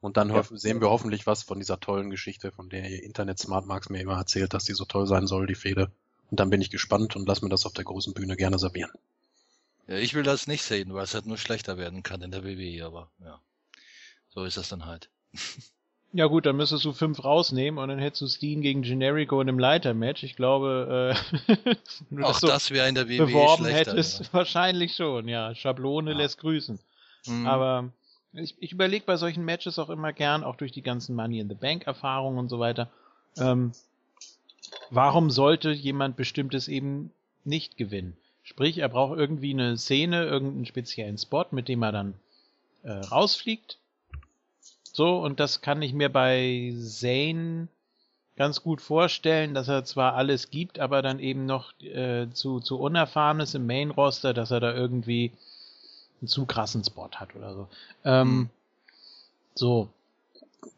Und 0.00 0.16
dann 0.16 0.30
Ja. 0.30 0.42
sehen 0.52 0.80
wir 0.80 0.90
hoffentlich 0.90 1.26
was 1.26 1.42
von 1.42 1.58
dieser 1.58 1.80
tollen 1.80 2.10
Geschichte, 2.10 2.52
von 2.52 2.68
der 2.68 2.88
ihr 2.88 3.02
Internet 3.02 3.38
Smart 3.38 3.66
Marks 3.66 3.88
mir 3.88 4.00
immer 4.00 4.16
erzählt, 4.16 4.54
dass 4.54 4.64
die 4.64 4.74
so 4.74 4.84
toll 4.84 5.06
sein 5.06 5.26
soll, 5.26 5.46
die 5.46 5.56
Fehde. 5.56 5.90
Und 6.30 6.38
dann 6.40 6.50
bin 6.50 6.60
ich 6.60 6.70
gespannt 6.70 7.16
und 7.16 7.26
lass 7.26 7.42
mir 7.42 7.48
das 7.48 7.66
auf 7.66 7.72
der 7.72 7.84
großen 7.84 8.14
Bühne 8.14 8.36
gerne 8.36 8.58
servieren. 8.58 8.90
Ja, 9.88 9.96
ich 9.96 10.14
will 10.14 10.22
das 10.22 10.46
nicht 10.46 10.62
sehen, 10.62 10.92
weil 10.94 11.04
es 11.04 11.14
halt 11.14 11.26
nur 11.26 11.38
schlechter 11.38 11.78
werden 11.78 12.02
kann 12.02 12.22
in 12.22 12.30
der 12.30 12.44
WWE, 12.44 12.84
aber 12.84 13.10
ja. 13.24 13.40
So 14.28 14.44
ist 14.44 14.56
das 14.56 14.68
dann 14.68 14.84
halt. 14.86 15.08
Ja 16.12 16.26
gut, 16.26 16.46
dann 16.46 16.56
müsstest 16.56 16.84
du 16.84 16.92
fünf 16.92 17.24
rausnehmen 17.24 17.82
und 17.82 17.88
dann 17.88 17.98
hättest 17.98 18.22
du 18.22 18.28
Steen 18.28 18.60
gegen 18.62 18.82
Generico 18.82 19.40
in 19.40 19.48
einem 19.48 19.58
Leitermatch. 19.58 20.22
Ich 20.22 20.36
glaube, 20.36 21.14
äh, 21.48 21.48
wenn 22.10 22.18
du 22.18 22.24
Auch 22.24 22.32
das 22.32 22.40
so 22.40 22.46
das 22.46 22.70
wäre 22.70 22.88
in 22.88 22.94
der 22.94 23.08
WWE 23.08 23.26
beworben 23.26 23.64
schlechter. 23.64 23.92
hättest, 23.92 24.32
wahrscheinlich 24.32 24.94
schon, 24.94 25.26
ja. 25.28 25.54
Schablone 25.54 26.12
Ja. 26.12 26.16
lässt 26.18 26.38
grüßen. 26.38 26.78
Ja. 27.24 27.32
Hm. 27.32 27.46
Aber 27.46 27.92
ich, 28.38 28.54
ich 28.60 28.72
überlege 28.72 29.04
bei 29.04 29.16
solchen 29.16 29.44
Matches 29.44 29.78
auch 29.78 29.90
immer 29.90 30.12
gern, 30.12 30.44
auch 30.44 30.56
durch 30.56 30.72
die 30.72 30.82
ganzen 30.82 31.14
Money 31.14 31.40
in 31.40 31.48
the 31.48 31.54
Bank 31.54 31.86
Erfahrungen 31.86 32.38
und 32.38 32.48
so 32.48 32.58
weiter, 32.58 32.88
ähm, 33.36 33.72
warum 34.90 35.30
sollte 35.30 35.70
jemand 35.70 36.16
bestimmtes 36.16 36.68
eben 36.68 37.10
nicht 37.44 37.76
gewinnen? 37.76 38.16
Sprich, 38.42 38.78
er 38.78 38.88
braucht 38.88 39.18
irgendwie 39.18 39.52
eine 39.52 39.76
Szene, 39.76 40.24
irgendeinen 40.24 40.66
speziellen 40.66 41.18
Spot, 41.18 41.44
mit 41.50 41.68
dem 41.68 41.82
er 41.82 41.92
dann 41.92 42.14
äh, 42.82 42.92
rausfliegt. 42.92 43.78
So, 44.84 45.18
und 45.18 45.38
das 45.38 45.60
kann 45.60 45.82
ich 45.82 45.92
mir 45.92 46.08
bei 46.08 46.74
Zane 46.80 47.68
ganz 48.36 48.62
gut 48.62 48.80
vorstellen, 48.80 49.52
dass 49.52 49.68
er 49.68 49.84
zwar 49.84 50.14
alles 50.14 50.50
gibt, 50.50 50.78
aber 50.78 51.02
dann 51.02 51.18
eben 51.18 51.44
noch 51.44 51.78
äh, 51.80 52.28
zu, 52.32 52.60
zu 52.60 52.78
unerfahren 52.78 53.40
ist 53.40 53.54
im 53.54 53.66
Main-Roster, 53.66 54.32
dass 54.32 54.50
er 54.50 54.60
da 54.60 54.72
irgendwie 54.72 55.32
einen 56.20 56.28
zu 56.28 56.46
krassen 56.46 56.84
Spot 56.84 57.10
hat 57.14 57.34
oder 57.34 57.54
so. 57.54 57.68
Ähm, 58.04 58.28
Hm. 58.28 58.50
So. 59.54 59.88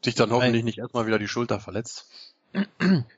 Sich 0.03 0.15
dann 0.15 0.31
hoffentlich 0.31 0.65
nicht 0.65 0.79
erstmal 0.79 1.07
wieder 1.07 1.19
die 1.19 1.29
Schulter 1.29 1.61
verletzt. 1.61 2.07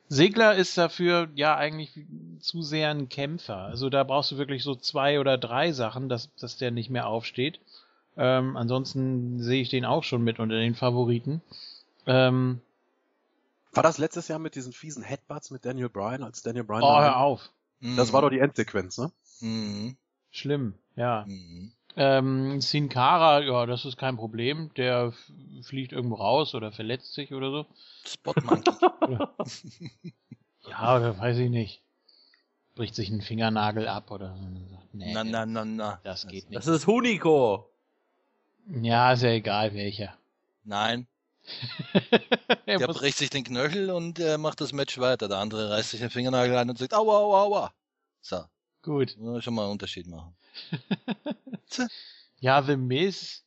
Segler 0.09 0.57
ist 0.57 0.77
dafür 0.77 1.29
ja 1.35 1.57
eigentlich 1.57 1.93
zu 2.41 2.63
sehr 2.63 2.91
ein 2.91 3.09
Kämpfer. 3.09 3.57
Also 3.57 3.89
da 3.89 4.05
brauchst 4.05 4.33
du 4.33 4.37
wirklich 4.37 4.63
so 4.63 4.75
zwei 4.75 5.21
oder 5.21 5.39
drei 5.39 5.73
Sachen, 5.73 6.09
dass, 6.09 6.35
dass 6.37 6.59
der 6.59 6.71
nicht 6.71 6.91
mehr 6.91 7.07
aufsteht. 7.07 7.61
Ähm, 8.17 8.57
ansonsten 8.57 9.43
sehe 9.43 9.63
ich 9.63 9.71
den 9.71 9.85
auch 9.87 10.05
schon 10.05 10.23
mit 10.23 10.39
unter 10.39 10.57
den 10.57 10.75
Favoriten. 10.75 11.41
Ähm, 12.07 12.61
War 13.73 13.83
das 13.83 13.97
letztes 13.97 14.29
Jahr 14.29 14.39
mit 14.39 14.55
diesen 14.55 14.73
fiesen 14.73 15.03
Headbutts 15.03 15.51
mit 15.51 15.65
Daniel 15.65 15.89
Bryan, 15.89 16.23
als 16.23 16.43
Daniel 16.43 16.65
Bryan 16.65 16.83
oh, 16.83 17.01
hör 17.01 17.17
auf. 17.17 17.51
Das 17.97 18.13
war 18.13 18.21
doch 18.21 18.31
die 18.31 18.39
Endsequenz, 18.39 18.99
ne? 18.99 19.11
Mhm. 19.41 19.97
Schlimm, 20.31 20.75
ja. 20.95 21.25
Mhm. 21.27 21.73
Ähm, 21.97 22.61
Sin 22.61 22.89
Cara, 22.89 23.41
ja, 23.41 23.67
das 23.67 23.85
ist 23.85 23.99
kein 23.99 24.17
Problem. 24.17 24.71
Der 24.77 25.13
fliegt 25.63 25.93
irgendwo 25.93 26.17
raus 26.17 26.55
oder 26.55 26.73
verletzt 26.73 27.13
sich 27.15 27.33
oder 27.33 27.51
so. 27.51 27.67
Spot 28.07 28.35
Monkey. 28.43 28.71
Ja, 30.69 30.97
oder 30.97 31.19
weiß 31.19 31.39
ich 31.39 31.51
nicht. 31.51 31.83
Bricht 32.77 32.95
sich 32.95 33.11
einen 33.11 33.21
Fingernagel 33.21 33.89
ab 33.89 34.13
oder 34.13 34.37
so. 34.37 34.45
Nee, 34.93 35.13
na, 35.13 35.25
na, 35.25 35.45
na, 35.45 35.65
na. 35.65 36.01
das 36.05 36.29
geht 36.29 36.49
nicht. 36.49 36.57
Das 36.57 36.69
ist 36.69 36.87
Huniko. 36.87 37.69
Ja, 38.81 39.13
ist 39.13 39.25
ja 39.25 39.31
egal 39.31 39.75
welcher. 39.75 40.17
Nein, 40.63 41.09
er 42.67 42.79
der 42.79 42.87
bricht 42.89 43.19
sich 43.19 43.31
den 43.31 43.45
Knöchel 43.45 43.91
und 43.91 44.19
äh, 44.19 44.39
macht 44.39 44.61
das 44.61 44.73
Match 44.73 44.99
weiter. 44.99 45.29
Der 45.29 45.39
andere 45.39 45.71
reißt 45.71 45.91
sich 45.91 46.01
den 46.01 46.11
Fingernagel 46.11 46.57
ein 46.57 46.71
und 46.71 46.79
sagt, 46.79 46.95
aua, 46.95 47.19
aua, 47.19 47.43
aua. 47.43 47.75
So, 48.21 48.45
gut. 48.83 49.17
schon 49.41 49.55
mal 49.55 49.63
einen 49.63 49.73
Unterschied 49.73 50.07
machen. 50.07 50.35
Ja, 52.41 52.63
The 52.63 52.77
Miz. 52.77 53.45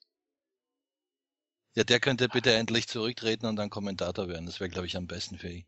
Ja, 1.75 1.83
der 1.83 1.99
könnte 1.99 2.29
bitte 2.29 2.53
endlich 2.53 2.87
zurücktreten 2.87 3.45
und 3.45 3.57
dann 3.57 3.69
Kommentator 3.69 4.29
werden. 4.29 4.45
Das 4.45 4.59
wäre, 4.59 4.69
glaube 4.69 4.87
ich, 4.87 4.95
am 4.95 5.07
besten 5.07 5.37
für 5.37 5.49
ihn. 5.49 5.65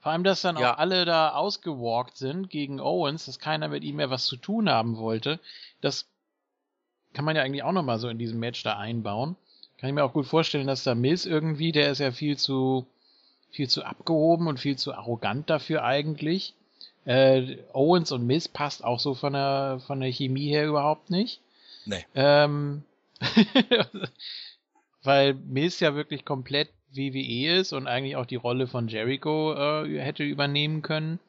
Vor 0.00 0.12
allem, 0.12 0.24
dass 0.24 0.42
dann 0.42 0.56
Ja. 0.56 0.74
auch 0.74 0.78
alle 0.78 1.04
da 1.04 1.30
ausgewalkt 1.34 2.16
sind 2.16 2.50
gegen 2.50 2.80
Owens, 2.80 3.26
dass 3.26 3.38
keiner 3.38 3.68
mit 3.68 3.84
ihm 3.84 3.96
mehr 3.96 4.10
was 4.10 4.26
zu 4.26 4.36
tun 4.36 4.68
haben 4.68 4.96
wollte. 4.96 5.38
Das 5.80 6.06
kann 7.12 7.24
man 7.24 7.36
ja 7.36 7.42
eigentlich 7.42 7.62
auch 7.62 7.72
nochmal 7.72 7.98
so 7.98 8.08
in 8.08 8.18
diesem 8.18 8.40
Match 8.40 8.62
da 8.62 8.76
einbauen. 8.78 9.36
Kann 9.78 9.88
ich 9.88 9.94
mir 9.94 10.04
auch 10.04 10.12
gut 10.12 10.26
vorstellen, 10.26 10.66
dass 10.66 10.84
da 10.84 10.94
Miz 10.94 11.26
irgendwie, 11.26 11.72
der 11.72 11.90
ist 11.90 11.98
ja 11.98 12.12
viel 12.12 12.36
zu, 12.36 12.86
viel 13.50 13.68
zu 13.68 13.84
abgehoben 13.84 14.46
und 14.46 14.58
viel 14.58 14.76
zu 14.76 14.94
arrogant 14.94 15.48
dafür 15.50 15.84
eigentlich. 15.84 16.54
Äh, 17.04 17.58
Owens 17.72 18.12
und 18.12 18.26
Miz 18.26 18.48
passt 18.48 18.84
auch 18.84 19.00
so 19.00 19.14
von 19.14 19.32
der, 19.32 19.80
von 19.86 20.00
der 20.00 20.10
Chemie 20.10 20.48
her 20.48 20.66
überhaupt 20.66 21.10
nicht. 21.10 21.40
Nee. 21.86 22.04
Ähm, 22.14 22.82
weil 25.02 25.34
Miz 25.34 25.80
ja 25.80 25.94
wirklich 25.94 26.24
komplett 26.24 26.68
WWE 26.92 27.58
ist 27.58 27.72
und 27.72 27.86
eigentlich 27.86 28.16
auch 28.16 28.26
die 28.26 28.36
Rolle 28.36 28.66
von 28.66 28.88
Jericho 28.88 29.54
äh, 29.54 29.98
hätte 30.00 30.24
übernehmen 30.24 30.82
können. 30.82 31.20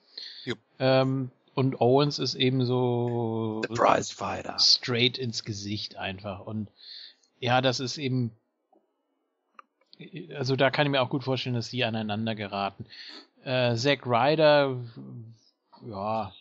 Jupp. 0.44 0.60
Ähm, 0.80 1.32
und 1.54 1.82
Owens 1.82 2.20
ist 2.20 2.36
eben 2.36 2.66
so 2.66 3.62
The 3.68 3.74
Prize 3.74 4.14
Fighter. 4.14 4.58
straight 4.60 5.18
ins 5.18 5.44
Gesicht 5.44 5.98
einfach. 5.98 6.46
Und 6.46 6.70
ja, 7.40 7.62
das 7.62 7.80
ist 7.80 7.98
eben. 7.98 8.32
Also 10.36 10.56
da 10.56 10.72
kann 10.72 10.88
ich 10.88 10.92
mir 10.92 11.02
auch 11.02 11.10
gut 11.10 11.24
vorstellen, 11.24 11.56
dass 11.56 11.70
die 11.70 11.84
aneinander 11.84 12.34
geraten. 12.34 12.86
Äh, 13.44 13.76
Zack 13.76 14.06
Ryder, 14.06 14.78
ja, 15.88 16.34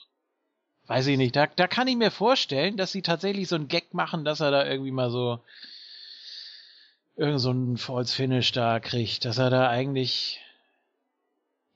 weiß 0.86 1.06
ich 1.06 1.16
nicht. 1.16 1.36
Da, 1.36 1.46
da 1.46 1.66
kann 1.66 1.88
ich 1.88 1.96
mir 1.96 2.10
vorstellen, 2.10 2.76
dass 2.76 2.92
sie 2.92 3.02
tatsächlich 3.02 3.48
so 3.48 3.56
einen 3.56 3.68
Gag 3.68 3.94
machen, 3.94 4.24
dass 4.24 4.40
er 4.40 4.50
da 4.50 4.66
irgendwie 4.66 4.90
mal 4.90 5.10
so 5.10 5.40
irgend 7.16 7.40
so 7.40 7.50
einen 7.50 7.76
False 7.76 8.14
Finish 8.14 8.52
da 8.52 8.80
kriegt, 8.80 9.24
dass 9.24 9.38
er 9.38 9.50
da 9.50 9.68
eigentlich 9.68 10.40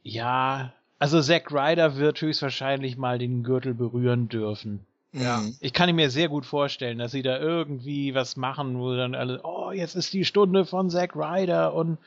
ja, 0.04 0.72
also 0.98 1.20
Zack 1.20 1.50
Ryder 1.50 1.96
wird 1.96 2.20
höchstwahrscheinlich 2.20 2.96
mal 2.96 3.18
den 3.18 3.42
Gürtel 3.42 3.74
berühren 3.74 4.28
dürfen. 4.28 4.86
Ja. 5.12 5.42
Ich 5.60 5.72
kann 5.72 5.94
mir 5.94 6.10
sehr 6.10 6.28
gut 6.28 6.44
vorstellen, 6.44 6.98
dass 6.98 7.12
sie 7.12 7.22
da 7.22 7.38
irgendwie 7.38 8.14
was 8.14 8.36
machen, 8.36 8.78
wo 8.78 8.94
dann 8.94 9.14
alle, 9.14 9.40
oh, 9.42 9.70
jetzt 9.72 9.94
ist 9.94 10.12
die 10.12 10.24
Stunde 10.24 10.66
von 10.66 10.90
Zack 10.90 11.16
Ryder 11.16 11.72
und 11.72 11.98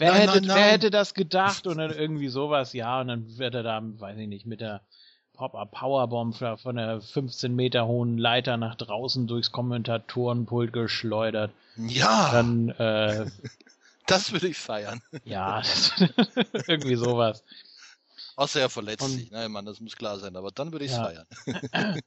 wer, 0.00 0.12
Nein, 0.12 0.20
hätte, 0.28 0.40
nein, 0.40 0.48
wer 0.48 0.54
nein. 0.56 0.70
hätte 0.70 0.90
das 0.90 1.14
gedacht 1.14 1.66
und 1.68 1.78
dann 1.78 1.92
irgendwie 1.92 2.28
sowas, 2.28 2.72
ja, 2.72 3.00
und 3.00 3.08
dann 3.08 3.38
wird 3.38 3.54
er 3.54 3.62
da, 3.62 3.80
weiß 3.82 4.18
ich 4.18 4.26
nicht, 4.28 4.46
mit 4.46 4.60
der 4.60 4.80
Pop-Up 5.34 5.70
Powerbomb 5.70 6.34
von 6.36 6.76
der 6.76 7.00
15 7.00 7.54
Meter 7.54 7.86
hohen 7.86 8.18
Leiter 8.18 8.56
nach 8.58 8.74
draußen 8.74 9.26
durchs 9.26 9.52
Kommentatorenpult 9.52 10.72
geschleudert. 10.72 11.50
Ja, 11.76 12.30
Dann, 12.32 12.68
äh, 12.70 13.26
das 14.06 14.32
will 14.32 14.44
ich 14.44 14.58
feiern. 14.58 15.00
ja, 15.24 15.62
irgendwie 16.66 16.96
sowas. 16.96 17.42
Außer 18.36 18.60
er 18.60 18.68
verletzt 18.70 19.02
Und- 19.04 19.10
sich. 19.12 19.30
Nein, 19.30 19.50
Mann, 19.52 19.64
das 19.64 19.80
muss 19.80 19.96
klar 19.96 20.18
sein. 20.18 20.34
Aber 20.36 20.50
dann 20.50 20.72
würde 20.72 20.84
ich 20.84 20.90
es 20.90 20.96
Ja. 20.98 21.04
feiern. 21.04 22.00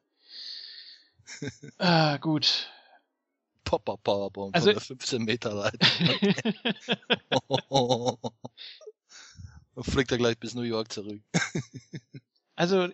Ah, 1.78 2.18
gut. 2.18 2.68
Pop-Up 3.64 4.04
Powerbomb 4.04 4.56
Also- 4.56 4.68
von 4.68 4.74
der 4.76 4.82
15 4.82 5.24
Meter 5.24 5.54
Leiter. 5.54 5.88
Und 9.76 9.86
fliegt 9.86 10.12
er 10.12 10.20
gleich 10.20 10.38
bis 10.38 10.54
New 10.56 10.62
York 10.62 10.92
zurück. 10.92 11.22
Also, 12.56 12.88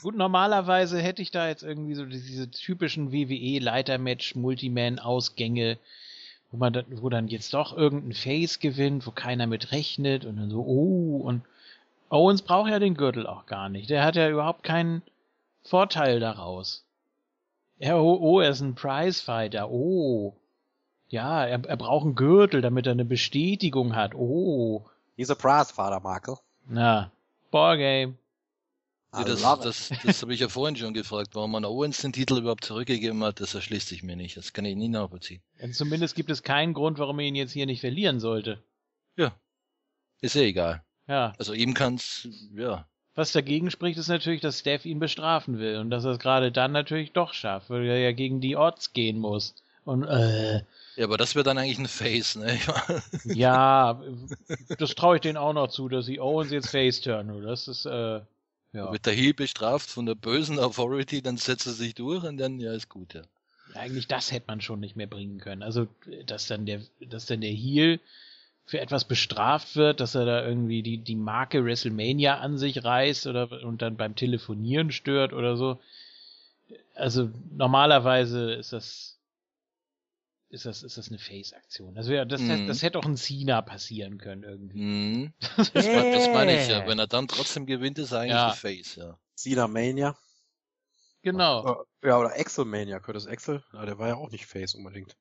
gut, 0.00 0.14
normalerweise 0.16 1.02
hätte 1.02 1.20
ich 1.20 1.32
da 1.32 1.48
jetzt 1.48 1.64
irgendwie 1.64 1.96
so 1.96 2.06
diese 2.06 2.48
typischen 2.48 3.10
WWE-Leitermatch-Multiman-Ausgänge, 3.10 5.78
wo 6.52 6.56
man 6.56 6.72
dann, 6.72 6.84
wo 7.02 7.08
dann 7.08 7.26
jetzt 7.26 7.52
doch 7.52 7.76
irgendein 7.76 8.12
Face 8.12 8.60
gewinnt, 8.60 9.04
wo 9.04 9.10
keiner 9.10 9.48
mit 9.48 9.72
rechnet 9.72 10.24
und 10.24 10.36
dann 10.36 10.50
so, 10.50 10.60
oh, 10.60 11.16
und 11.24 11.42
Owens 12.10 12.42
braucht 12.42 12.70
ja 12.70 12.78
den 12.78 12.94
Gürtel 12.94 13.26
auch 13.26 13.46
gar 13.46 13.68
nicht. 13.68 13.90
Der 13.90 14.04
hat 14.04 14.14
ja 14.14 14.30
überhaupt 14.30 14.62
keinen 14.62 15.02
Vorteil 15.64 16.20
daraus. 16.20 16.84
Ja, 17.78 17.96
oh, 17.96 18.18
oh, 18.20 18.40
er 18.40 18.50
ist 18.50 18.60
ein 18.60 18.74
Prizefighter. 18.74 19.70
Oh. 19.70 20.34
Ja, 21.08 21.44
er, 21.44 21.64
er 21.64 21.76
braucht 21.76 22.04
einen 22.04 22.14
Gürtel, 22.14 22.62
damit 22.62 22.86
er 22.86 22.92
eine 22.92 23.04
Bestätigung 23.04 23.94
hat. 23.94 24.14
Oh. 24.14 24.84
He's 25.16 25.30
a 25.30 25.34
Prize 25.34 25.72
Fighter, 25.72 26.00
Michael. 26.00 26.38
Na, 26.66 27.12
Ballgame. 27.50 28.16
Ja, 29.12 29.24
das 29.24 29.40
das, 29.40 29.92
das 30.04 30.22
habe 30.22 30.34
ich 30.34 30.40
ja 30.40 30.48
vorhin 30.48 30.76
schon 30.76 30.92
gefragt, 30.92 31.30
warum 31.34 31.52
man 31.52 31.64
Owens 31.64 32.02
den 32.02 32.12
Titel 32.12 32.38
überhaupt 32.38 32.64
zurückgegeben 32.64 33.22
hat. 33.24 33.40
Das 33.40 33.54
erschließt 33.54 33.88
sich 33.88 34.02
mir 34.02 34.16
nicht. 34.16 34.36
Das 34.36 34.52
kann 34.52 34.66
ich 34.66 34.76
nie 34.76 34.88
nachvollziehen. 34.88 35.42
Und 35.62 35.74
zumindest 35.74 36.16
gibt 36.16 36.30
es 36.30 36.42
keinen 36.42 36.74
Grund, 36.74 36.98
warum 36.98 37.18
er 37.18 37.26
ihn 37.26 37.34
jetzt 37.34 37.52
hier 37.52 37.66
nicht 37.66 37.80
verlieren 37.80 38.20
sollte. 38.20 38.62
Ja. 39.16 39.34
Ist 40.20 40.36
eh 40.36 40.48
egal. 40.48 40.84
Ja. 41.08 41.32
Also 41.38 41.54
ihm 41.54 41.72
kann's, 41.72 42.28
ja. 42.52 42.86
Was 43.16 43.32
dagegen 43.32 43.70
spricht, 43.70 43.98
ist 43.98 44.08
natürlich, 44.08 44.42
dass 44.42 44.60
Steph 44.60 44.84
ihn 44.84 44.98
bestrafen 44.98 45.58
will 45.58 45.78
und 45.78 45.88
dass 45.90 46.04
er 46.04 46.12
es 46.12 46.18
gerade 46.18 46.52
dann 46.52 46.72
natürlich 46.72 47.12
doch 47.12 47.32
schafft, 47.32 47.70
weil 47.70 47.86
er 47.86 47.98
ja 47.98 48.12
gegen 48.12 48.42
die 48.42 48.56
Odds 48.56 48.92
gehen 48.92 49.18
muss. 49.18 49.54
Und 49.86 50.04
äh, 50.04 50.56
Ja, 50.96 51.04
aber 51.04 51.16
das 51.16 51.34
wäre 51.34 51.42
dann 51.42 51.56
eigentlich 51.56 51.78
ein 51.78 51.88
Face, 51.88 52.36
ne? 52.36 52.58
ja, 53.24 54.02
das 54.78 54.94
traue 54.94 55.16
ich 55.16 55.22
denen 55.22 55.38
auch 55.38 55.54
noch 55.54 55.68
zu, 55.68 55.88
dass 55.88 56.04
sie 56.04 56.20
Owens 56.20 56.50
jetzt 56.50 56.68
face 56.68 57.00
turn. 57.00 57.42
Das 57.42 57.68
ist 57.68 57.86
äh, 57.86 58.20
ja 58.72 58.92
Wird 58.92 59.06
der 59.06 59.14
Heel 59.14 59.32
bestraft 59.32 59.88
von 59.88 60.04
der 60.04 60.14
bösen 60.14 60.58
Authority, 60.58 61.22
dann 61.22 61.38
setzt 61.38 61.66
er 61.66 61.72
sich 61.72 61.94
durch 61.94 62.22
und 62.22 62.36
dann, 62.36 62.60
ja, 62.60 62.74
ist 62.74 62.90
gut, 62.90 63.14
ja. 63.14 63.22
eigentlich 63.74 64.08
das 64.08 64.30
hätte 64.30 64.46
man 64.48 64.60
schon 64.60 64.80
nicht 64.80 64.96
mehr 64.96 65.06
bringen 65.06 65.38
können. 65.38 65.62
Also 65.62 65.86
dass 66.26 66.48
dann 66.48 66.66
der, 66.66 66.82
dass 67.00 67.24
dann 67.24 67.40
der 67.40 67.50
Heel 67.50 67.98
für 68.68 68.80
etwas 68.80 69.04
bestraft 69.04 69.76
wird, 69.76 70.00
dass 70.00 70.14
er 70.16 70.24
da 70.26 70.44
irgendwie 70.44 70.82
die 70.82 70.98
die 70.98 71.14
Marke 71.14 71.64
WrestleMania 71.64 72.38
an 72.38 72.58
sich 72.58 72.82
reißt 72.84 73.26
oder 73.28 73.62
und 73.62 73.80
dann 73.80 73.96
beim 73.96 74.16
Telefonieren 74.16 74.90
stört 74.90 75.32
oder 75.32 75.56
so. 75.56 75.80
Also 76.94 77.30
normalerweise 77.50 78.52
ist 78.54 78.72
das 78.72 79.18
ist 80.48 80.64
das 80.66 80.82
ist 80.82 80.96
das 80.98 81.08
eine 81.08 81.18
Face-Aktion. 81.18 81.96
Also 81.96 82.12
ja, 82.12 82.24
das, 82.24 82.40
Mhm. 82.40 82.66
das 82.66 82.82
hätte 82.82 82.98
auch 82.98 83.04
ein 83.04 83.16
Cena 83.16 83.62
passieren 83.62 84.18
können 84.18 84.42
irgendwie. 84.42 84.80
Mhm. 84.80 85.32
Das, 85.74 85.86
mein- 85.86 86.12
das 86.12 86.28
meine 86.30 86.60
ich 86.60 86.68
ja. 86.68 86.86
Wenn 86.88 86.98
er 86.98 87.06
dann 87.06 87.28
trotzdem 87.28 87.66
gewinnt, 87.66 87.98
ist 87.98 88.12
er 88.12 88.20
eigentlich 88.20 88.32
Ja. 88.32 88.48
ein 88.48 88.54
Face, 88.54 88.96
ja. 88.96 89.18
Cena 89.36 89.68
Mania. 89.68 90.16
Genau. 91.22 91.84
Ja, 92.04 92.18
oder 92.18 92.32
Axel 92.38 92.64
Mania. 92.64 93.00
Curtis 93.00 93.26
Axel. 93.26 93.62
Ja, 93.72 93.84
der 93.84 93.98
war 93.98 94.08
ja 94.08 94.14
auch 94.14 94.30
nicht 94.30 94.46
Face 94.46 94.74
unbedingt. 94.74 95.16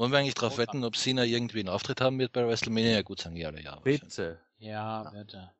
Wollen 0.00 0.12
wir 0.12 0.18
eigentlich 0.18 0.34
drauf 0.34 0.56
wetten, 0.56 0.82
ob 0.84 0.96
Cena 0.96 1.24
irgendwie 1.24 1.60
einen 1.60 1.68
Auftritt 1.68 2.00
haben 2.00 2.18
wird 2.18 2.32
bei 2.32 2.46
WrestleMania? 2.46 2.92
Ja, 2.92 3.02
gut, 3.02 3.20
sagen 3.20 3.34
die 3.34 3.44
alle 3.44 3.60
ja. 3.60 3.78
Bitte. 3.80 4.40
Ja, 4.56 5.02
bitte. 5.10 5.52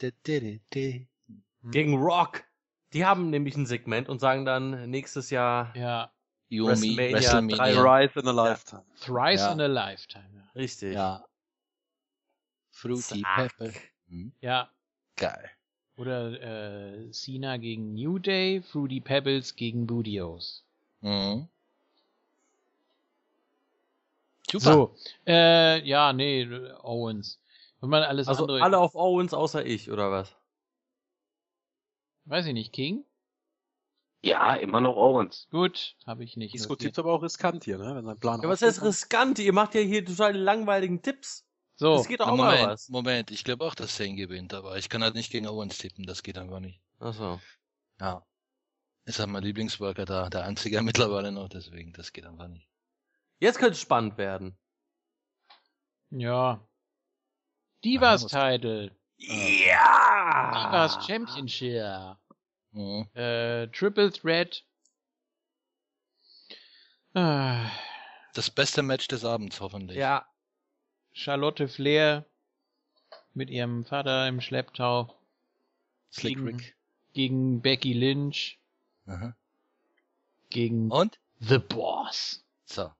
wahrscheinlich. 0.00 1.06
Gegen 1.70 1.94
Rock. 1.96 2.42
Die 2.92 3.04
haben 3.04 3.30
nämlich 3.30 3.56
ein 3.56 3.64
Segment 3.64 4.08
und 4.08 4.18
sagen 4.18 4.44
dann 4.44 4.90
nächstes 4.90 5.30
Jahr 5.30 5.72
Ja. 5.76 6.10
Yomi, 6.48 6.68
WrestleMania 6.70 7.12
WrestleMania. 7.12 7.96
Rise 7.96 8.18
in 8.18 8.26
a 8.26 8.32
Lifetime. 8.32 8.84
Thrice 9.00 9.40
Ja. 9.42 9.52
in 9.52 9.60
a 9.60 9.66
lifetime. 9.66 10.30
Ja. 10.34 10.50
richtig. 10.56 10.94
Ja. 10.94 11.24
Fruity 12.72 13.22
Zack. 13.22 13.56
Pepper. 13.56 13.72
Hm, 14.08 14.32
ja. 14.40 14.68
geil. 15.14 15.48
Oder 15.96 16.40
äh, 16.42 17.10
Cena 17.12 17.56
gegen 17.56 17.94
New 17.94 18.18
Day, 18.18 18.62
Fruity 18.62 18.98
Pebbles 19.00 19.54
gegen 19.54 19.86
Budios. 19.86 20.64
Mhm. 21.02 21.48
Super. 24.50 24.72
So, 24.72 24.94
äh, 25.26 25.82
ja, 25.86 26.12
nee, 26.12 26.46
Owens. 26.82 27.40
Wenn 27.80 27.90
man 27.90 28.02
alles 28.04 28.28
Also 28.28 28.42
andere, 28.44 28.62
alle 28.62 28.78
auf 28.78 28.94
Owens 28.94 29.34
außer 29.34 29.64
ich, 29.64 29.90
oder 29.90 30.10
was? 30.10 30.34
weiß 32.24 32.46
ich 32.46 32.54
nicht, 32.54 32.72
King? 32.72 33.04
Ja, 34.22 34.54
immer 34.54 34.80
noch 34.80 34.96
Owens. 34.96 35.46
Gut, 35.50 35.94
habe 36.06 36.24
ich 36.24 36.36
nicht. 36.36 36.54
Diskutiert 36.54 36.98
aber 36.98 37.12
auch 37.12 37.22
riskant 37.22 37.64
hier, 37.64 37.78
ne? 37.78 37.94
Wenn 37.94 38.04
sein 38.04 38.18
Plan 38.18 38.40
Ja, 38.42 38.48
was 38.48 38.62
ist 38.62 38.78
aufgeht. 38.78 38.88
riskant? 38.88 39.38
Ihr 39.38 39.52
macht 39.52 39.74
ja 39.74 39.80
hier 39.82 40.04
total 40.04 40.36
langweiligen 40.36 41.02
Tipps. 41.02 41.44
So, 41.76 41.96
Das 41.96 42.08
geht 42.08 42.22
auch 42.22 42.34
mal 42.34 42.36
Moment, 42.36 42.68
was. 42.68 42.88
Moment, 42.88 43.30
ich 43.30 43.44
glaube 43.44 43.64
auch, 43.64 43.74
dass 43.74 43.94
Zane 43.96 44.14
gewinnt, 44.14 44.54
aber 44.54 44.78
ich 44.78 44.88
kann 44.88 45.02
halt 45.02 45.14
nicht 45.14 45.30
gegen 45.30 45.46
Owens 45.46 45.78
tippen, 45.78 46.06
das 46.06 46.22
geht 46.22 46.38
einfach 46.38 46.58
nicht. 46.60 46.80
Achso. 46.98 47.38
Ja. 48.00 48.24
Ist 49.04 49.20
halt 49.20 49.28
mein 49.28 49.44
Lieblingsworker 49.44 50.06
da, 50.06 50.28
der 50.30 50.44
einzige 50.44 50.80
mittlerweile 50.82 51.30
noch, 51.30 51.48
deswegen, 51.48 51.92
das 51.92 52.12
geht 52.12 52.24
einfach 52.26 52.48
nicht. 52.48 52.66
Jetzt 53.38 53.58
könnte 53.58 53.72
es 53.72 53.80
spannend 53.80 54.16
werden. 54.18 54.56
ja. 56.10 56.60
Ah, 56.60 56.68
Divas 57.84 58.26
Title, 58.26 58.96
Ja! 59.18 60.50
Divas 60.66 61.06
Championship, 61.06 62.16
Mhm. 62.72 63.08
äh, 63.14 63.66
Triple 63.68 64.10
Threat. 64.12 64.64
Äh, 67.14 67.64
Das 68.34 68.50
beste 68.50 68.82
Match 68.82 69.08
des 69.08 69.24
Abends, 69.24 69.60
hoffentlich. 69.60 69.96
Ja, 69.96 70.26
Charlotte 71.12 71.68
Flair 71.68 72.26
mit 73.34 73.48
ihrem 73.50 73.84
Vater 73.84 74.26
im 74.28 74.40
Schlepptau 74.40 75.14
Slick 76.12 76.34
gegen, 76.36 76.46
Rick. 76.46 76.76
gegen 77.12 77.62
Becky 77.62 77.92
Lynch, 77.92 78.58
Aha. 79.06 79.34
gegen 80.50 80.90
Und? 80.90 81.18
The 81.40 81.58
Boss. 81.58 82.44
So. 82.64 82.92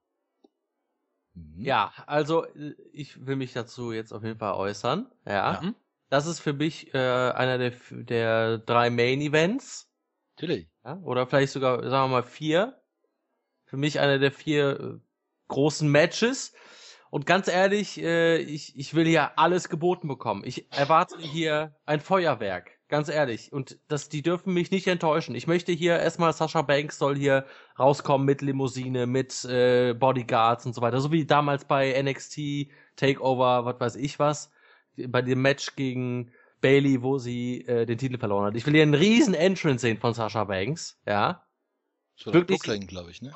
Mhm. 1.37 1.63
ja, 1.63 1.93
also 2.07 2.47
äh, 2.47 2.75
ich 2.93 3.27
will 3.27 3.37
mich 3.37 3.53
dazu 3.53 3.93
jetzt 3.93 4.13
auf 4.13 4.25
jeden 4.25 4.39
Fall 4.39 4.55
äußern. 4.55 5.11
Ja. 5.27 5.63
Ja. 5.63 5.75
Das 6.09 6.27
ist 6.27 6.41
für 6.41 6.53
mich 6.53 6.95
äh, 6.95 6.99
einer 6.99 7.59
der, 7.59 7.73
der 7.91 8.59
drei 8.59 8.91
Main 8.91 9.21
Events. 9.21 9.91
Natürlich. 10.37 10.69
Ja? 10.85 10.99
Oder 11.03 11.27
vielleicht 11.27 11.53
sogar, 11.53 11.83
sagen 11.83 12.11
wir 12.11 12.17
mal, 12.17 12.23
vier. 12.23 12.81
Für 13.65 13.77
mich 13.77 14.01
einer 14.01 14.19
der 14.19 14.31
vier 14.33 14.81
äh, 14.81 14.99
großen 15.49 15.91
Matches. 15.91 16.55
Und 17.11 17.27
ganz 17.27 17.49
ehrlich, 17.49 18.01
äh, 18.01 18.39
ich, 18.39 18.77
ich 18.77 18.95
will 18.95 19.07
hier 19.07 19.39
alles 19.39 19.69
geboten 19.69 20.09
bekommen. 20.09 20.43
Ich 20.45 20.73
erwarte 20.73 21.19
hier 21.19 21.75
ein 21.85 22.01
Feuerwerk. 22.01 22.76
Ganz 22.89 23.09
ehrlich. 23.09 23.53
Und 23.53 23.79
das, 23.89 24.09
die 24.09 24.23
dürfen 24.23 24.55
mich 24.55 24.71
nicht 24.71 24.87
enttäuschen. 24.87 25.35
Ich 25.35 25.49
möchte 25.49 25.73
hier 25.73 25.99
erstmal, 25.99 26.33
Sascha 26.33 26.63
Banks 26.63 26.99
soll 26.99 27.17
hier 27.17 27.45
rauskommen 27.79 28.25
mit 28.25 28.43
Limousine, 28.43 29.07
mit 29.07 29.45
äh, 29.45 29.93
Bodyguards 29.93 30.67
und 30.67 30.75
so 30.75 30.83
weiter. 30.83 31.01
So 31.01 31.11
wie 31.11 31.25
damals 31.27 31.65
bei 31.65 32.01
NXT, 32.01 32.69
Takeover, 32.95 33.65
was 33.65 33.81
weiß 33.81 33.97
ich 33.97 34.19
was. 34.21 34.53
Bei 35.09 35.21
dem 35.21 35.43
Match 35.43 35.75
gegen 35.75 36.31
Bailey, 36.61 37.03
wo 37.03 37.19
sie 37.19 37.63
äh, 37.67 37.87
den 37.87 37.99
Titel 37.99 38.19
verloren 38.19 38.47
hat. 38.47 38.57
Ich 38.57 38.65
will 38.67 38.75
hier 38.75 38.83
einen 38.83 38.95
riesen 38.95 39.35
Entrance 39.35 39.81
sehen 39.81 39.99
von 39.99 40.15
Sascha 40.15 40.45
Banks. 40.45 41.01
Ja. 41.07 41.45
So 42.15 42.33
Wirklich- 42.33 42.61
Brooklyn, 42.61 42.87
glaube 42.87 43.11
ich, 43.11 43.21
ne? 43.21 43.35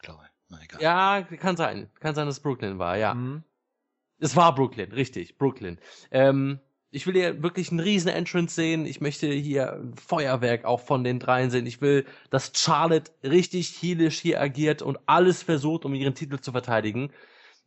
Glaube. 0.00 0.22
Na 0.48 0.62
egal. 0.62 0.80
Ja, 0.80 1.22
kann 1.22 1.56
sein. 1.56 1.90
Kann 1.98 2.14
sein, 2.14 2.26
dass 2.26 2.40
Brooklyn 2.40 2.78
war, 2.78 2.96
ja. 2.96 3.14
Mhm. 3.14 3.42
Es 4.18 4.36
war 4.36 4.54
Brooklyn, 4.54 4.92
richtig, 4.92 5.36
Brooklyn. 5.36 5.78
Ähm, 6.12 6.60
ich 6.94 7.06
will 7.06 7.14
hier 7.14 7.42
wirklich 7.42 7.70
einen 7.70 7.80
riesen 7.80 8.10
Entrance 8.10 8.54
sehen. 8.54 8.84
Ich 8.84 9.00
möchte 9.00 9.26
hier 9.26 9.72
ein 9.72 9.94
Feuerwerk 9.96 10.66
auch 10.66 10.80
von 10.80 11.04
den 11.04 11.18
dreien 11.18 11.50
sehen. 11.50 11.66
Ich 11.66 11.80
will, 11.80 12.04
dass 12.28 12.52
Charlotte 12.54 13.10
richtig 13.24 13.70
heelisch 13.82 14.20
hier 14.20 14.40
agiert 14.40 14.82
und 14.82 14.98
alles 15.06 15.42
versucht, 15.42 15.86
um 15.86 15.94
ihren 15.94 16.14
Titel 16.14 16.38
zu 16.38 16.52
verteidigen. 16.52 17.10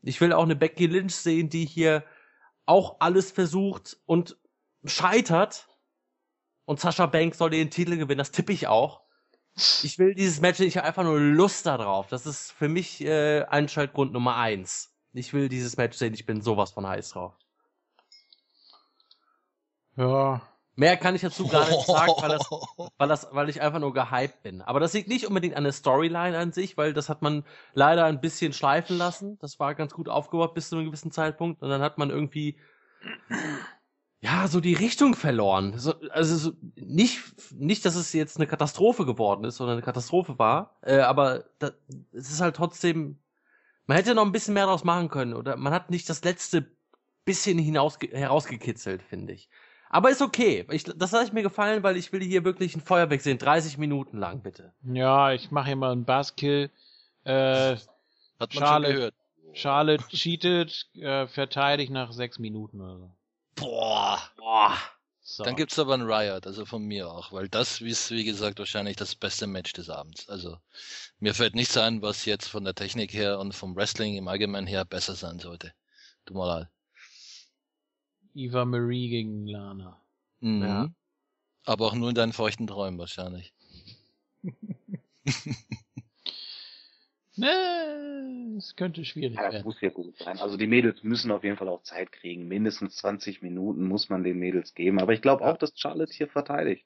Ich 0.03 0.21
will 0.21 0.31
auch 0.31 0.43
eine 0.43 0.55
Becky 0.55 0.85
Lynch 0.85 1.15
sehen, 1.15 1.49
die 1.49 1.65
hier 1.65 2.03
auch 2.67 2.97
alles 2.99 3.31
versucht 3.31 3.97
und 4.05 4.37
scheitert. 4.85 5.67
Und 6.65 6.79
Sascha 6.79 7.07
Banks 7.07 7.39
soll 7.39 7.49
den 7.49 7.71
Titel 7.71 7.97
gewinnen, 7.97 8.19
das 8.19 8.31
tippe 8.31 8.53
ich 8.53 8.67
auch. 8.67 9.01
Ich 9.81 9.97
will 9.97 10.13
dieses 10.13 10.39
Match, 10.39 10.59
ich 10.59 10.77
habe 10.77 10.85
einfach 10.85 11.03
nur 11.03 11.19
Lust 11.19 11.65
darauf. 11.65 12.07
Das 12.07 12.27
ist 12.27 12.51
für 12.51 12.69
mich 12.69 13.01
äh, 13.01 13.43
Einschaltgrund 13.45 14.13
Nummer 14.13 14.35
eins. 14.35 14.95
Ich 15.13 15.33
will 15.33 15.49
dieses 15.49 15.77
Match 15.77 15.97
sehen, 15.97 16.13
ich 16.13 16.27
bin 16.27 16.41
sowas 16.41 16.71
von 16.71 16.85
heiß 16.85 17.09
drauf. 17.09 17.33
Ja. 19.97 20.41
Mehr 20.77 20.97
kann 20.97 21.15
ich 21.15 21.21
dazu 21.21 21.47
gar 21.47 21.69
nicht 21.69 21.85
sagen, 21.87 22.11
weil, 22.17 22.29
das, 22.29 22.49
weil, 22.97 23.07
das, 23.07 23.27
weil 23.31 23.49
ich 23.49 23.61
einfach 23.61 23.79
nur 23.79 23.93
gehypt 23.93 24.43
bin. 24.43 24.61
Aber 24.61 24.79
das 24.79 24.93
liegt 24.93 25.07
nicht 25.07 25.25
unbedingt 25.25 25.55
an 25.55 25.63
der 25.63 25.71
Storyline 25.71 26.37
an 26.37 26.51
sich, 26.51 26.75
weil 26.75 26.93
das 26.93 27.07
hat 27.07 27.21
man 27.21 27.45
leider 27.73 28.05
ein 28.05 28.19
bisschen 28.19 28.51
schleifen 28.51 28.97
lassen. 28.97 29.37
Das 29.39 29.59
war 29.59 29.73
ganz 29.73 29.93
gut 29.93 30.09
aufgebaut 30.09 30.53
bis 30.53 30.69
zu 30.69 30.75
einem 30.75 30.85
gewissen 30.85 31.11
Zeitpunkt. 31.11 31.61
Und 31.61 31.69
dann 31.69 31.81
hat 31.81 31.97
man 31.97 32.09
irgendwie, 32.09 32.57
ja, 34.19 34.47
so 34.49 34.59
die 34.59 34.73
Richtung 34.73 35.15
verloren. 35.15 35.77
So, 35.77 35.93
also 36.09 36.35
so, 36.35 36.51
nicht, 36.75 37.21
nicht, 37.53 37.85
dass 37.85 37.95
es 37.95 38.11
jetzt 38.11 38.35
eine 38.35 38.47
Katastrophe 38.47 39.05
geworden 39.05 39.45
ist, 39.45 39.55
sondern 39.55 39.77
eine 39.77 39.85
Katastrophe 39.85 40.37
war. 40.39 40.77
Äh, 40.81 40.99
aber 40.99 41.45
da, 41.59 41.71
es 42.11 42.29
ist 42.29 42.41
halt 42.41 42.57
trotzdem, 42.57 43.19
man 43.87 43.95
hätte 43.95 44.13
noch 44.13 44.25
ein 44.25 44.33
bisschen 44.33 44.55
mehr 44.55 44.65
daraus 44.65 44.83
machen 44.83 45.07
können. 45.07 45.35
Oder 45.35 45.55
man 45.55 45.73
hat 45.73 45.89
nicht 45.89 46.09
das 46.09 46.21
letzte 46.25 46.75
bisschen 47.23 47.57
hinaus, 47.57 47.97
herausgekitzelt, 48.11 49.01
finde 49.01 49.33
ich. 49.33 49.49
Aber 49.89 50.09
ist 50.09 50.21
okay. 50.21 50.65
Ich, 50.71 50.83
das 50.83 51.11
lasse 51.11 51.25
ich 51.25 51.33
mir 51.33 51.43
gefallen, 51.43 51.83
weil 51.83 51.97
ich 51.97 52.11
will 52.11 52.21
hier 52.21 52.43
wirklich 52.43 52.75
ein 52.75 52.81
Feuerwerk 52.81 53.21
sehen. 53.21 53.37
30 53.37 53.77
Minuten 53.77 54.17
lang, 54.17 54.41
bitte. 54.41 54.73
Ja, 54.83 55.31
ich 55.31 55.51
mache 55.51 55.67
hier 55.67 55.75
mal 55.75 55.91
einen 55.91 56.05
Buzzkill. 56.05 56.69
Äh, 57.23 57.75
Hat 57.75 57.79
man 58.39 58.49
Charlotte. 58.49 58.87
schon 58.87 58.95
gehört. 58.95 59.15
Charlotte 59.53 60.07
cheatet, 60.09 60.87
äh, 60.95 61.27
verteidigt 61.27 61.91
nach 61.91 62.11
sechs 62.11 62.39
Minuten 62.39 62.81
oder 62.81 62.97
so. 62.97 63.11
Boah. 63.55 64.19
Boah. 64.35 64.77
so. 65.21 65.43
Dann 65.43 65.55
gibt's 65.55 65.79
aber 65.79 65.93
ein 65.93 66.01
Riot, 66.01 66.45
also 66.45 66.65
von 66.65 66.83
mir 66.83 67.09
auch, 67.09 67.31
weil 67.31 67.47
das 67.47 67.79
ist, 67.79 68.11
wie 68.11 68.25
gesagt, 68.25 68.59
wahrscheinlich 68.59 68.97
das 68.97 69.15
beste 69.15 69.47
Match 69.47 69.71
des 69.73 69.89
Abends. 69.89 70.27
Also 70.27 70.57
mir 71.19 71.33
fällt 71.33 71.55
nichts 71.55 71.77
ein, 71.77 72.01
was 72.01 72.25
jetzt 72.25 72.47
von 72.49 72.65
der 72.65 72.75
Technik 72.75 73.13
her 73.13 73.39
und 73.39 73.53
vom 73.53 73.75
Wrestling 73.75 74.17
im 74.17 74.27
Allgemeinen 74.27 74.67
her 74.67 74.83
besser 74.83 75.15
sein 75.15 75.39
sollte. 75.39 75.73
Tut 76.25 76.35
mir 76.35 76.45
leid. 76.47 76.67
Eva 78.35 78.65
Marie 78.65 79.09
gegen 79.09 79.47
Lana. 79.47 79.99
Mhm. 80.41 80.61
Ja. 80.61 80.87
Aber 81.65 81.87
auch 81.87 81.95
nur 81.95 82.09
in 82.09 82.15
deinen 82.15 82.33
feuchten 82.33 82.67
Träumen 82.67 82.99
wahrscheinlich. 82.99 83.53
Ne, 87.37 88.55
es 88.57 88.75
könnte 88.77 89.03
schwierig 89.03 89.35
Ja, 89.35 89.43
das 89.43 89.53
werden. 89.55 89.65
muss 89.65 89.81
ja 89.81 89.89
gut 89.89 90.17
sein. 90.17 90.39
Also 90.39 90.55
die 90.55 90.67
Mädels 90.67 91.03
müssen 91.03 91.31
auf 91.31 91.43
jeden 91.43 91.57
Fall 91.57 91.67
auch 91.67 91.81
Zeit 91.83 92.13
kriegen. 92.13 92.47
Mindestens 92.47 92.95
20 92.95 93.41
Minuten 93.41 93.85
muss 93.87 94.07
man 94.07 94.23
den 94.23 94.39
Mädels 94.39 94.73
geben. 94.73 95.01
Aber 95.01 95.11
ich 95.11 95.21
glaube 95.21 95.45
auch, 95.45 95.57
dass 95.57 95.77
Charlotte 95.77 96.13
hier 96.13 96.29
verteidigt. 96.29 96.85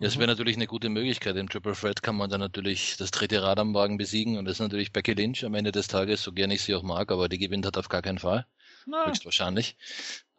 Ja, 0.00 0.06
es 0.08 0.16
wäre 0.18 0.26
natürlich 0.28 0.56
eine 0.56 0.66
gute 0.66 0.88
Möglichkeit. 0.88 1.36
Im 1.36 1.48
Triple 1.48 1.74
Threat 1.74 2.02
kann 2.02 2.16
man 2.16 2.30
dann 2.30 2.40
natürlich 2.40 2.96
das 2.96 3.10
dritte 3.10 3.42
Rad 3.42 3.58
am 3.58 3.74
Wagen 3.74 3.98
besiegen 3.98 4.38
und 4.38 4.46
das 4.46 4.54
ist 4.54 4.60
natürlich 4.60 4.92
Becky 4.92 5.12
Lynch 5.12 5.44
am 5.44 5.54
Ende 5.54 5.72
des 5.72 5.88
Tages, 5.88 6.22
so 6.22 6.32
gern 6.32 6.50
ich 6.50 6.62
sie 6.62 6.74
auch 6.74 6.82
mag, 6.82 7.12
aber 7.12 7.28
die 7.28 7.38
gewinnt 7.38 7.66
hat 7.66 7.76
auf 7.76 7.90
gar 7.90 8.00
keinen 8.00 8.18
Fall. 8.18 8.46
Na, 8.86 9.06
höchstwahrscheinlich. 9.06 9.76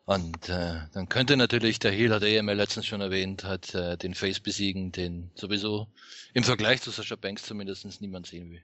Und 0.05 0.49
äh, 0.49 0.79
dann 0.93 1.09
könnte 1.09 1.37
natürlich 1.37 1.77
der 1.77 1.91
Heel, 1.91 2.11
hat 2.11 2.23
er 2.23 2.29
ja 2.29 2.41
letztens 2.41 2.87
schon 2.87 3.01
erwähnt, 3.01 3.43
hat 3.43 3.75
äh, 3.75 3.97
den 3.97 4.15
Face 4.15 4.39
besiegen, 4.39 4.91
den 4.91 5.29
sowieso 5.35 5.87
im 6.33 6.43
Vergleich 6.43 6.81
zu 6.81 6.89
Sascha 6.89 7.15
Banks 7.15 7.43
zumindest 7.43 8.01
niemand 8.01 8.25
sehen 8.25 8.49
will. 8.49 8.63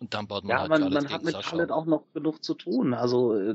Und 0.00 0.14
dann 0.14 0.26
baut 0.26 0.44
man 0.44 0.50
Ja, 0.56 0.60
halt 0.60 0.70
man, 0.70 0.80
Charlotte 0.80 0.94
man 0.94 1.02
gegen 1.04 1.14
hat 1.14 1.24
mit 1.24 1.34
Sascha. 1.34 1.50
Charlotte 1.50 1.74
auch 1.74 1.84
noch 1.84 2.04
genug 2.14 2.42
zu 2.42 2.54
tun. 2.54 2.94
Also 2.94 3.34
äh, 3.38 3.54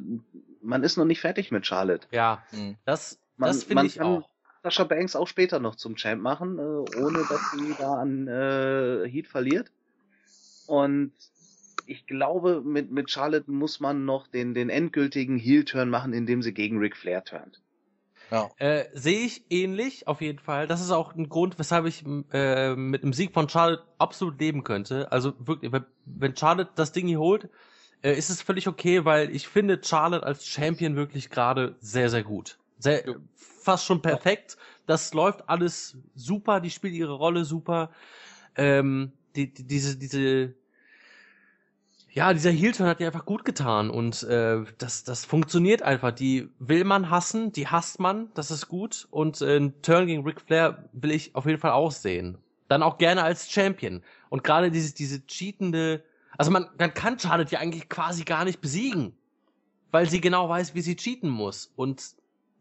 man 0.61 0.83
ist 0.83 0.95
noch 0.95 1.05
nicht 1.05 1.21
fertig 1.21 1.49
mit 1.51 1.65
Charlotte. 1.65 2.07
Ja, 2.11 2.43
Mhm. 2.51 2.77
das, 2.85 3.19
Man- 3.35 3.49
das 3.49 3.63
finde 3.63 3.87
ich 3.87 3.95
kann- 3.97 4.05
auch. 4.05 4.29
Sascha 4.67 4.83
Banks 4.83 5.15
auch 5.15 5.27
später 5.27 5.59
noch 5.59 5.75
zum 5.75 5.95
Champ 5.95 6.21
machen, 6.21 6.59
äh, 6.59 6.61
ohne 6.61 7.19
dass 7.29 7.39
sie 7.51 7.73
da 7.79 7.95
an 7.95 8.27
äh, 8.27 9.07
Heat 9.09 9.27
verliert. 9.27 9.71
Und 10.65 11.13
ich 11.85 12.05
glaube, 12.05 12.61
mit, 12.65 12.91
mit 12.91 13.09
Charlotte 13.09 13.49
muss 13.49 13.79
man 13.79 14.03
noch 14.03 14.27
den, 14.27 14.53
den 14.53 14.69
endgültigen 14.69 15.37
Heel-Turn 15.37 15.89
machen, 15.89 16.11
indem 16.11 16.41
sie 16.41 16.53
gegen 16.53 16.79
Ric 16.79 16.97
Flair 16.97 17.23
turnt. 17.23 17.61
Ja. 18.29 18.49
Äh, 18.57 18.89
Sehe 18.93 19.19
ich 19.25 19.45
ähnlich, 19.49 20.05
auf 20.05 20.19
jeden 20.19 20.39
Fall. 20.39 20.67
Das 20.67 20.81
ist 20.81 20.91
auch 20.91 21.15
ein 21.15 21.29
Grund, 21.29 21.57
weshalb 21.57 21.85
ich 21.85 22.03
äh, 22.33 22.75
mit 22.75 23.03
dem 23.03 23.13
Sieg 23.13 23.33
von 23.33 23.47
Charlotte 23.47 23.83
absolut 23.99 24.37
leben 24.41 24.65
könnte. 24.65 25.09
Also 25.13 25.33
wirklich, 25.39 25.71
wenn- 25.71 25.85
wenn 26.05 26.35
Charlotte 26.35 26.71
das 26.75 26.91
Ding 26.91 27.07
hier 27.07 27.19
holt, 27.19 27.47
äh, 28.01 28.11
ist 28.17 28.29
es 28.29 28.41
völlig 28.41 28.67
okay, 28.67 29.05
weil 29.05 29.33
ich 29.33 29.47
finde 29.47 29.79
Charlotte 29.81 30.25
als 30.25 30.45
Champion 30.45 30.97
wirklich 30.97 31.29
gerade 31.29 31.77
sehr, 31.79 32.09
sehr 32.09 32.23
gut. 32.23 32.57
Sehr, 32.79 33.03
fast 33.35 33.85
schon 33.85 34.01
perfekt. 34.01 34.57
Das 34.85 35.13
läuft 35.13 35.49
alles 35.49 35.97
super, 36.15 36.59
die 36.61 36.69
spielt 36.69 36.93
ihre 36.93 37.13
Rolle 37.13 37.43
super. 37.43 37.91
Ähm, 38.55 39.11
die, 39.35 39.53
die, 39.53 39.65
diese, 39.65 39.97
diese, 39.97 40.53
ja, 42.17 42.33
dieser 42.33 42.49
Heel-Turn 42.49 42.89
hat 42.89 42.99
dir 42.99 43.07
einfach 43.07 43.25
gut 43.25 43.45
getan 43.45 43.89
und 43.89 44.23
äh, 44.23 44.63
das, 44.77 45.03
das 45.03 45.25
funktioniert 45.25 45.83
einfach. 45.83 46.11
Die 46.11 46.49
will 46.57 46.83
man 46.83 47.09
hassen, 47.09 47.51
die 47.51 47.67
hasst 47.67 47.99
man, 47.99 48.31
das 48.33 48.49
ist 48.49 48.67
gut. 48.67 49.07
Und 49.11 49.41
äh, 49.41 49.57
ein 49.57 49.81
Turn 49.81 50.07
gegen 50.07 50.23
Ric 50.23 50.41
Flair 50.41 50.89
will 50.93 51.11
ich 51.11 51.35
auf 51.35 51.45
jeden 51.45 51.59
Fall 51.59 51.71
auch 51.71 51.91
sehen. 51.91 52.37
Dann 52.69 52.81
auch 52.81 52.97
gerne 52.97 53.23
als 53.23 53.51
Champion. 53.51 54.01
Und 54.29 54.43
gerade 54.43 54.71
diese, 54.71 54.95
diese 54.95 55.27
cheatende, 55.27 56.03
also 56.37 56.49
man, 56.49 56.67
man 56.79 56.93
kann 56.93 57.19
Charlotte 57.19 57.51
ja 57.51 57.59
eigentlich 57.59 57.87
quasi 57.89 58.23
gar 58.23 58.45
nicht 58.45 58.61
besiegen, 58.61 59.15
weil 59.91 60.09
sie 60.09 60.21
genau 60.21 60.49
weiß, 60.49 60.73
wie 60.73 60.81
sie 60.81 60.95
cheaten 60.95 61.29
muss. 61.29 61.71
Und 61.75 62.15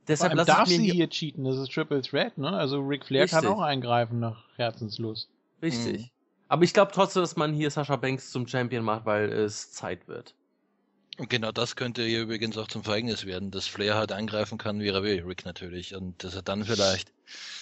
deshalb 0.08 0.34
lasse 0.34 0.46
darf 0.46 0.68
ich 0.68 0.78
mir 0.78 0.78
sie 0.78 0.84
hier, 0.84 0.94
hier 0.94 1.10
cheaten, 1.10 1.44
das 1.44 1.56
ist 1.56 1.72
Triple 1.72 2.02
Threat, 2.02 2.38
ne? 2.38 2.50
Also 2.50 2.80
Ric 2.80 3.04
Flair 3.04 3.26
kann 3.26 3.44
Richtig. 3.44 3.58
auch 3.58 3.62
eingreifen 3.62 4.20
nach 4.20 4.44
Herzenslust. 4.56 5.28
richtig. 5.62 6.00
Mhm. 6.02 6.10
Aber 6.48 6.62
ich 6.62 6.72
glaube 6.72 6.92
trotzdem, 6.94 7.22
dass 7.22 7.36
man 7.36 7.52
hier 7.52 7.70
Sascha 7.70 7.96
Banks 7.96 8.30
zum 8.30 8.46
Champion 8.46 8.84
macht, 8.84 9.04
weil 9.04 9.32
es 9.32 9.72
Zeit 9.72 10.06
wird. 10.06 10.34
Und 11.18 11.30
genau 11.30 11.50
das 11.50 11.76
könnte 11.76 12.02
ihr 12.06 12.22
übrigens 12.22 12.58
auch 12.58 12.68
zum 12.68 12.84
Verhängnis 12.84 13.24
werden, 13.24 13.50
dass 13.50 13.66
Flair 13.66 13.94
halt 13.96 14.12
eingreifen 14.12 14.58
kann, 14.58 14.80
wie 14.80 14.88
er 14.88 15.02
will, 15.02 15.22
Rick 15.24 15.44
natürlich. 15.44 15.94
Und 15.94 16.22
dass 16.22 16.34
er 16.34 16.42
dann 16.42 16.64
vielleicht 16.64 17.10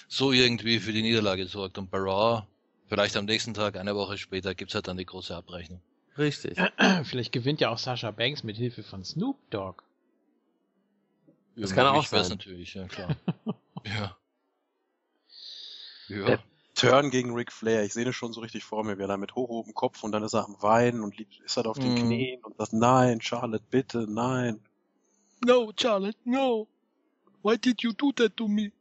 so 0.08 0.32
irgendwie 0.32 0.80
für 0.80 0.92
die 0.92 1.02
Niederlage 1.02 1.46
sorgt. 1.46 1.78
Und 1.78 1.90
bei 1.90 1.98
Raw, 1.98 2.46
vielleicht 2.88 3.16
am 3.16 3.26
nächsten 3.26 3.54
Tag, 3.54 3.76
eine 3.76 3.94
Woche 3.94 4.18
später, 4.18 4.54
gibt's 4.54 4.74
halt 4.74 4.88
dann 4.88 4.96
die 4.96 5.06
große 5.06 5.34
Abrechnung. 5.34 5.80
Richtig. 6.18 6.58
Vielleicht 7.04 7.32
gewinnt 7.32 7.60
ja 7.60 7.70
auch 7.70 7.78
Sascha 7.78 8.12
Banks 8.12 8.44
mit 8.44 8.56
Hilfe 8.56 8.84
von 8.84 9.02
Snoop 9.02 9.36
Dogg. 9.50 9.82
Das 11.56 11.72
kann 11.72 11.86
auch 11.86 12.06
sein. 12.06 12.28
natürlich, 12.28 12.74
ja 12.74 12.86
klar. 12.88 13.16
ja. 13.84 14.16
Ja. 16.08 16.24
Der 16.26 16.38
Turn 16.74 17.10
gegen 17.10 17.34
Ric 17.34 17.52
Flair, 17.52 17.84
ich 17.84 17.92
sehe 17.94 18.04
das 18.04 18.14
schon 18.16 18.32
so 18.32 18.40
richtig 18.40 18.64
vor 18.64 18.84
mir, 18.84 18.98
wie 18.98 19.02
er 19.02 19.08
da 19.08 19.16
mit 19.16 19.34
hochhoben 19.34 19.72
Kopf 19.74 20.02
und 20.02 20.12
dann 20.12 20.22
ist 20.24 20.34
er 20.34 20.44
am 20.44 20.60
Weinen 20.60 21.02
und 21.02 21.16
liegt, 21.16 21.40
ist 21.40 21.56
er 21.56 21.62
da 21.62 21.70
auf 21.70 21.78
den 21.78 21.92
Mhm. 21.92 21.98
Knien 21.98 22.42
und 22.44 22.56
sagt, 22.56 22.72
nein, 22.72 23.20
Charlotte, 23.20 23.64
bitte, 23.70 24.06
nein. 24.08 24.60
No, 25.44 25.72
Charlotte, 25.76 26.18
no. 26.24 26.66
Why 27.42 27.56
did 27.56 27.82
you 27.82 27.92
do 27.92 28.10
that 28.12 28.36
to 28.36 28.48
me? 28.48 28.72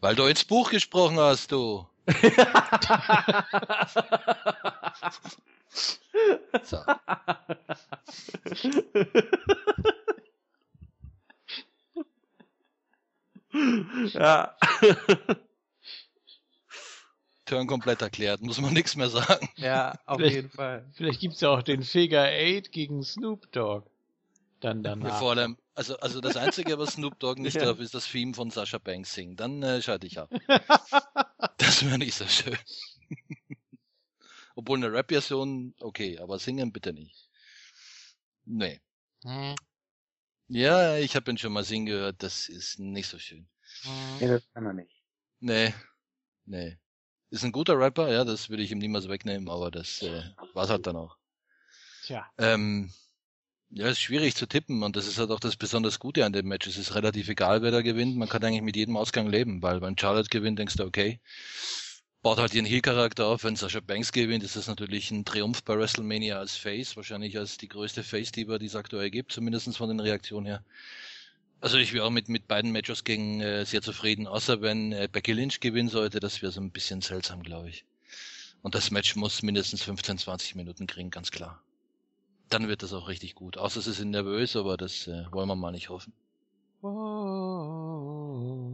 Weil 0.00 0.14
du 0.14 0.24
ins 0.26 0.44
Buch 0.44 0.70
gesprochen 0.70 1.18
hast, 1.18 1.52
du. 1.52 1.86
So. 6.64 6.78
ja. 14.12 14.56
Turn 17.44 17.66
komplett 17.66 18.02
erklärt, 18.02 18.42
muss 18.42 18.60
man 18.60 18.74
nichts 18.74 18.94
mehr 18.94 19.08
sagen. 19.08 19.48
Ja, 19.56 19.98
auf 20.04 20.18
Vielleicht- 20.18 20.36
jeden 20.36 20.50
Fall. 20.50 20.84
Vielleicht 20.92 21.20
gibt's 21.20 21.40
ja 21.40 21.48
auch 21.48 21.62
den 21.62 21.82
Figure 21.82 22.28
8 22.28 22.70
gegen 22.72 23.02
Snoop 23.02 23.50
Dogg. 23.52 23.86
Dann 24.60 24.78
Ja, 24.84 24.90
danach. 24.90 25.18
vor 25.18 25.30
allem, 25.30 25.56
also, 25.74 25.96
also 26.00 26.20
das 26.20 26.36
Einzige, 26.36 26.78
was 26.78 26.94
Snoop 26.94 27.18
Dogg 27.20 27.40
nicht 27.40 27.54
Ja. 27.56 27.64
darf, 27.64 27.78
ist 27.80 27.94
das 27.94 28.06
Theme 28.06 28.34
von 28.34 28.50
Sascha 28.50 28.78
Banks 28.78 29.14
singen. 29.14 29.36
Dann 29.36 29.62
äh, 29.62 29.80
schalte 29.80 30.06
ich 30.06 30.18
ab. 30.18 30.30
Das 31.58 31.84
wäre 31.84 31.98
nicht 31.98 32.14
so 32.14 32.26
schön. 32.26 32.56
Obwohl 34.54 34.78
eine 34.78 34.92
Rap-Version, 34.92 35.74
okay, 35.80 36.18
aber 36.18 36.38
singen 36.38 36.72
bitte 36.72 36.92
nicht. 36.92 37.28
Nee. 38.44 38.80
Hm. 39.24 39.54
Ja, 40.48 40.96
ich 40.96 41.14
habe 41.14 41.30
ihn 41.30 41.38
schon 41.38 41.52
mal 41.52 41.64
singen 41.64 41.86
gehört, 41.86 42.22
das 42.22 42.48
ist 42.48 42.78
nicht 42.78 43.08
so 43.08 43.18
schön. 43.18 43.46
Nee, 44.18 44.28
das 44.28 44.50
kann 44.52 44.66
er 44.66 44.72
nicht. 44.72 45.02
Nee, 45.40 45.74
nee. 46.46 46.78
Ist 47.30 47.44
ein 47.44 47.52
guter 47.52 47.78
Rapper, 47.78 48.10
ja, 48.10 48.24
das 48.24 48.48
würde 48.48 48.62
ich 48.62 48.72
ihm 48.72 48.78
niemals 48.78 49.08
wegnehmen, 49.08 49.48
aber 49.50 49.70
das 49.70 50.02
äh, 50.02 50.22
war's 50.54 50.70
halt 50.70 50.86
dann 50.86 50.96
auch. 50.96 51.18
Tja. 52.02 52.26
Ähm, 52.38 52.90
ja, 53.70 53.88
ist 53.88 54.00
schwierig 54.00 54.34
zu 54.34 54.46
tippen 54.46 54.82
und 54.82 54.96
das 54.96 55.06
ist 55.06 55.18
halt 55.18 55.30
auch 55.30 55.40
das 55.40 55.56
besonders 55.56 55.98
Gute 55.98 56.24
an 56.24 56.32
dem 56.32 56.48
Match. 56.48 56.66
Es 56.66 56.78
ist 56.78 56.94
relativ 56.94 57.28
egal, 57.28 57.60
wer 57.60 57.70
da 57.70 57.82
gewinnt. 57.82 58.16
Man 58.16 58.28
kann 58.28 58.42
eigentlich 58.42 58.62
mit 58.62 58.76
jedem 58.76 58.96
Ausgang 58.96 59.28
leben, 59.28 59.62
weil 59.62 59.82
wenn 59.82 59.98
Charlotte 59.98 60.30
gewinnt, 60.30 60.58
denkst 60.58 60.76
du, 60.76 60.84
okay, 60.84 61.20
baut 62.22 62.38
halt 62.38 62.54
ihren 62.54 62.66
Heel-Charakter 62.66 63.26
auf. 63.26 63.44
Wenn 63.44 63.56
Sasha 63.56 63.80
Banks 63.80 64.12
gewinnt, 64.12 64.44
ist 64.44 64.56
das 64.56 64.66
natürlich 64.66 65.10
ein 65.10 65.24
Triumph 65.24 65.62
bei 65.64 65.78
WrestleMania 65.78 66.38
als 66.38 66.56
Face, 66.56 66.96
wahrscheinlich 66.96 67.38
als 67.38 67.58
die 67.58 67.68
größte 67.68 68.02
Face-Diva, 68.02 68.58
die 68.58 68.66
es 68.66 68.76
aktuell 68.76 69.10
gibt, 69.10 69.32
zumindest 69.32 69.76
von 69.76 69.88
den 69.88 70.00
Reaktionen 70.00 70.46
her. 70.46 70.64
Also 71.60 71.76
ich 71.78 71.92
wäre 71.92 72.04
auch 72.04 72.10
mit, 72.10 72.28
mit 72.28 72.46
beiden 72.46 72.70
Matches 72.70 73.02
gegen 73.02 73.40
äh, 73.40 73.64
sehr 73.66 73.82
zufrieden, 73.82 74.28
außer 74.28 74.60
wenn 74.62 74.92
äh, 74.92 75.08
Becky 75.10 75.32
Lynch 75.32 75.58
gewinnen 75.60 75.88
sollte, 75.88 76.20
das 76.20 76.40
wäre 76.40 76.52
so 76.52 76.60
ein 76.60 76.70
bisschen 76.70 77.00
seltsam, 77.00 77.42
glaube 77.42 77.68
ich. 77.68 77.84
Und 78.62 78.74
das 78.74 78.90
Match 78.90 79.16
muss 79.16 79.42
mindestens 79.42 79.82
15, 79.82 80.18
20 80.18 80.54
Minuten 80.54 80.86
kriegen, 80.86 81.10
ganz 81.10 81.30
klar. 81.30 81.62
Dann 82.48 82.68
wird 82.68 82.82
das 82.82 82.92
auch 82.92 83.08
richtig 83.08 83.34
gut. 83.34 83.58
Außer 83.58 83.80
sie 83.80 83.92
sind 83.92 84.10
nervös, 84.10 84.54
aber 84.56 84.76
das 84.76 85.06
äh, 85.06 85.24
wollen 85.32 85.48
wir 85.48 85.56
mal 85.56 85.72
nicht 85.72 85.88
hoffen. 85.88 86.12
Oh. 86.82 88.67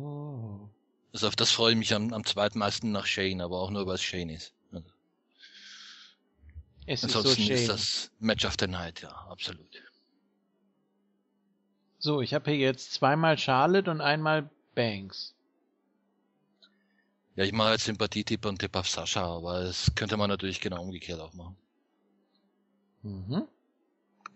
Also 1.15 1.29
auf 1.29 1.37
das 1.37 1.53
freue 1.53 1.73
ich 1.73 1.79
mich 1.79 1.95
am, 1.95 2.13
am 2.13 2.25
zweitmeisten 2.25 2.91
nach 2.91 3.07
Shane, 3.07 3.41
aber 3.41 3.61
auch 3.61 3.71
nur, 3.71 3.87
weil 3.87 3.95
es 3.95 4.03
Shane 4.03 4.31
ist. 4.31 4.53
Also, 4.73 4.91
Es 6.87 7.05
ist 7.05 7.13
so 7.13 7.21
ansonsten 7.21 7.53
ist 7.53 7.69
das 7.69 8.11
Match 8.19 8.45
of 8.45 8.57
the 8.59 8.67
Night, 8.67 9.01
ja, 9.01 9.11
absolut. 9.31 9.81
So, 12.01 12.21
ich 12.21 12.35
habe 12.35 12.51
hier 12.51 12.59
jetzt 12.59 12.95
zweimal 12.95 13.39
Charlotte 13.39 13.89
und 13.89 14.01
einmal 14.01 14.51
Banks. 14.75 15.37
Ja, 17.37 17.45
ich 17.45 17.53
mache 17.53 17.71
jetzt 17.71 17.85
Sympathietipp 17.85 18.45
und 18.45 18.59
Tipp 18.59 18.75
auf 18.75 18.89
Sascha, 18.89 19.25
aber 19.25 19.63
das 19.63 19.93
könnte 19.95 20.17
man 20.17 20.29
natürlich 20.29 20.61
genau 20.61 20.83
umgekehrt 20.83 21.21
auch 21.21 21.33
machen. 21.33 21.57
Mhm. 23.03 23.47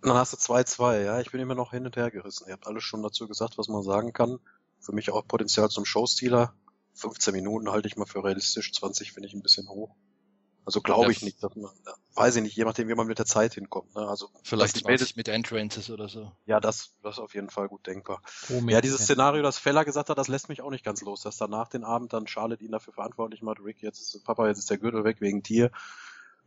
Dann 0.02 0.14
hast 0.14 0.32
du 0.32 0.36
2-2, 0.36 1.02
ja. 1.02 1.20
Ich 1.20 1.32
bin 1.32 1.40
immer 1.40 1.56
noch 1.56 1.72
hin 1.72 1.84
und 1.84 1.96
her 1.96 2.12
gerissen. 2.12 2.46
Ihr 2.46 2.52
habt 2.52 2.68
alles 2.68 2.84
schon 2.84 3.02
dazu 3.02 3.26
gesagt, 3.26 3.58
was 3.58 3.66
man 3.66 3.82
sagen 3.82 4.12
kann. 4.12 4.38
Für 4.78 4.92
mich 4.92 5.10
auch 5.10 5.26
Potenzial 5.26 5.70
zum 5.70 5.84
Showstealer. 5.84 6.54
15 6.98 7.32
Minuten 7.32 7.70
halte 7.70 7.88
ich 7.88 7.96
mal 7.96 8.06
für 8.06 8.24
realistisch, 8.24 8.72
20 8.72 9.12
finde 9.12 9.28
ich 9.28 9.34
ein 9.34 9.42
bisschen 9.42 9.68
hoch. 9.68 9.94
Also 10.68 10.82
glaube 10.82 11.10
ich 11.10 11.22
nicht, 11.22 11.42
dass 11.42 11.56
man, 11.56 11.70
weiß 12.14 12.36
ich 12.36 12.42
nicht, 12.42 12.54
je 12.54 12.64
nachdem, 12.64 12.88
wie 12.88 12.94
man 12.94 13.06
mit 13.06 13.18
der 13.18 13.24
Zeit 13.24 13.54
hinkommt. 13.54 13.94
Ne? 13.94 14.06
Also 14.06 14.28
Vielleicht 14.42 14.76
20 14.76 15.16
mit 15.16 15.26
Entrances 15.26 15.88
oder 15.88 16.10
so. 16.10 16.30
ja, 16.44 16.60
das, 16.60 16.92
das 17.02 17.14
ist 17.14 17.20
auf 17.20 17.34
jeden 17.34 17.48
Fall 17.48 17.68
gut 17.68 17.86
denkbar. 17.86 18.20
Pro 18.46 18.60
Ja, 18.68 18.82
dieses. 18.82 19.00
Szenario, 19.00 19.42
das 19.42 19.58
Feller 19.58 19.86
gesagt 19.86 20.10
hat, 20.10 20.18
das 20.18 20.28
lässt 20.28 20.50
mich 20.50 20.60
auch 20.60 20.68
nicht 20.68 20.84
ganz 20.84 21.00
los, 21.00 21.22
dass 21.22 21.38
danach 21.38 21.68
den 21.68 21.84
Abend 21.84 22.12
dann 22.12 22.26
Charlotte 22.26 22.62
ihn 22.62 22.70
dafür 22.72 22.92
verantwortlich 22.92 23.40
macht. 23.40 23.60
Rick, 23.64 23.80
jetzt 23.80 24.14
ist 24.14 24.22
Papa, 24.24 24.46
jetzt 24.46 24.58
ist 24.58 24.68
der 24.68 24.76
Gürtel 24.76 25.04
weg 25.04 25.22
wegen 25.22 25.42
Tier. 25.42 25.70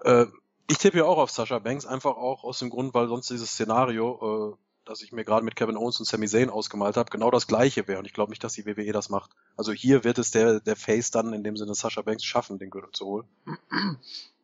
Äh, 0.01 0.27
ich 0.69 0.77
tippe 0.77 0.99
ja 0.99 1.05
auch 1.05 1.17
auf 1.17 1.31
Sascha 1.31 1.57
Banks, 1.57 1.87
einfach 1.87 2.15
auch 2.15 2.43
aus 2.43 2.59
dem 2.59 2.69
Grund, 2.69 2.93
weil 2.93 3.07
sonst 3.07 3.31
dieses 3.31 3.49
Szenario, 3.49 4.53
äh, 4.53 4.57
das 4.85 5.01
ich 5.01 5.11
mir 5.11 5.23
gerade 5.23 5.45
mit 5.45 5.55
Kevin 5.55 5.77
Owens 5.77 5.99
und 5.99 6.05
Sami 6.05 6.27
Zayn 6.27 6.49
ausgemalt 6.49 6.97
habe, 6.97 7.09
genau 7.09 7.31
das 7.31 7.47
gleiche 7.47 7.87
wäre. 7.87 7.99
Und 7.99 8.05
ich 8.05 8.13
glaube 8.13 8.31
nicht, 8.31 8.43
dass 8.43 8.53
die 8.53 8.65
WWE 8.65 8.91
das 8.91 9.09
macht. 9.09 9.31
Also 9.55 9.71
hier 9.71 10.03
wird 10.03 10.17
es 10.17 10.31
der, 10.31 10.59
der 10.59 10.75
Face 10.75 11.11
dann 11.11 11.33
in 11.33 11.43
dem 11.43 11.57
Sinne 11.57 11.75
Sascha 11.75 12.01
Banks 12.01 12.23
schaffen, 12.23 12.59
den 12.59 12.69
Gürtel 12.69 12.91
zu 12.91 13.05
holen. 13.05 13.27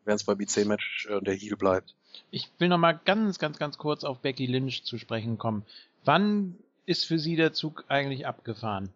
Während 0.06 0.22
es 0.22 0.24
beim 0.24 0.40
IC-Match 0.40 1.08
äh, 1.10 1.22
der 1.22 1.34
Heel 1.34 1.58
bleibt. 1.58 1.96
Ich 2.32 2.50
will 2.60 2.70
noch 2.70 2.78
mal 2.78 3.00
ganz, 3.06 3.40
ganz, 3.40 3.58
ganz 3.58 3.78
kurz 3.78 4.04
auf 4.04 4.20
Becky 4.20 4.46
Lynch 4.46 4.84
zu 4.84 4.98
sprechen 4.98 5.38
kommen. 5.38 5.66
Wann 6.06 6.56
ist 6.86 7.06
für 7.06 7.20
sie 7.20 7.36
der 7.36 7.54
Zug 7.54 7.84
eigentlich 7.90 8.26
abgefahren? 8.26 8.90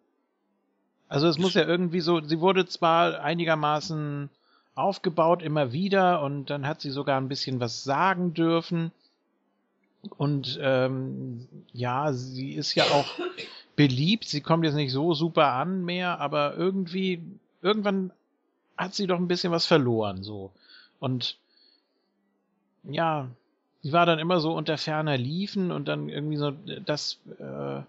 Also 1.10 1.28
es 1.28 1.38
muss 1.38 1.56
ja 1.56 1.68
irgendwie 1.68 2.00
so, 2.00 2.22
sie 2.22 2.40
wurde 2.40 2.66
zwar 2.66 3.20
einigermaßen 3.22 4.30
aufgebaut 4.76 5.42
immer 5.42 5.74
wieder 5.74 6.22
und 6.22 6.50
dann 6.50 6.66
hat 6.66 6.80
sie 6.80 6.92
sogar 6.92 7.20
ein 7.20 7.28
bisschen 7.28 7.60
was 7.60 7.84
sagen 7.84 8.34
dürfen. 8.34 8.92
Und 10.18 10.60
ähm, 10.62 11.48
ja, 11.74 12.14
sie 12.14 12.54
ist 12.54 12.74
ja 12.76 12.86
auch 12.86 13.20
beliebt. 13.76 14.26
Sie 14.26 14.42
kommt 14.42 14.64
jetzt 14.66 14.76
nicht 14.76 14.92
so 14.92 15.14
super 15.14 15.54
an 15.54 15.86
mehr, 15.86 16.20
aber 16.20 16.56
irgendwie, 16.56 17.22
irgendwann 17.62 18.12
hat 18.78 18.96
sie 18.96 19.08
doch 19.08 19.18
ein 19.18 19.28
bisschen 19.28 19.52
was 19.52 19.66
verloren, 19.66 20.24
so. 20.24 20.52
Und 21.00 21.38
ja, 22.84 23.28
sie 23.84 23.94
war 23.94 24.06
dann 24.06 24.20
immer 24.20 24.40
so 24.40 24.54
unter 24.54 24.78
ferner 24.78 25.18
Liefen 25.18 25.72
und 25.72 25.88
dann 25.88 26.10
irgendwie 26.10 26.38
so 26.38 26.52
das 26.86 27.20
äh, 27.40 27.82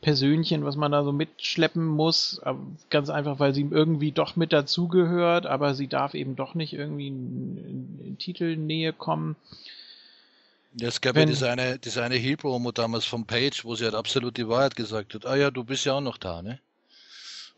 Persönchen, 0.00 0.64
was 0.64 0.76
man 0.76 0.92
da 0.92 1.04
so 1.04 1.12
mitschleppen 1.12 1.86
muss, 1.86 2.40
ganz 2.88 3.10
einfach, 3.10 3.38
weil 3.38 3.54
sie 3.54 3.68
irgendwie 3.70 4.12
doch 4.12 4.34
mit 4.34 4.52
dazugehört, 4.52 5.46
aber 5.46 5.74
sie 5.74 5.88
darf 5.88 6.14
eben 6.14 6.36
doch 6.36 6.54
nicht 6.54 6.72
irgendwie 6.72 7.08
in, 7.08 7.58
in, 7.58 8.06
in 8.06 8.18
Titelnähe 8.18 8.92
kommen. 8.92 9.36
Ja, 10.74 10.88
es 10.88 11.00
gab 11.00 11.16
Wenn- 11.16 11.28
ja 11.28 11.34
diese 11.34 11.50
eine, 11.50 11.78
diese 11.78 12.02
eine 12.02 12.16
Heel-Promo 12.16 12.72
damals 12.72 13.04
von 13.04 13.26
Page, 13.26 13.64
wo 13.64 13.74
sie 13.74 13.84
halt 13.84 13.94
absolut 13.94 14.36
die 14.36 14.48
Wahrheit 14.48 14.76
gesagt 14.76 15.14
hat. 15.14 15.26
Ah 15.26 15.36
ja, 15.36 15.50
du 15.50 15.64
bist 15.64 15.84
ja 15.84 15.94
auch 15.94 16.00
noch 16.00 16.16
da, 16.18 16.42
ne? 16.42 16.60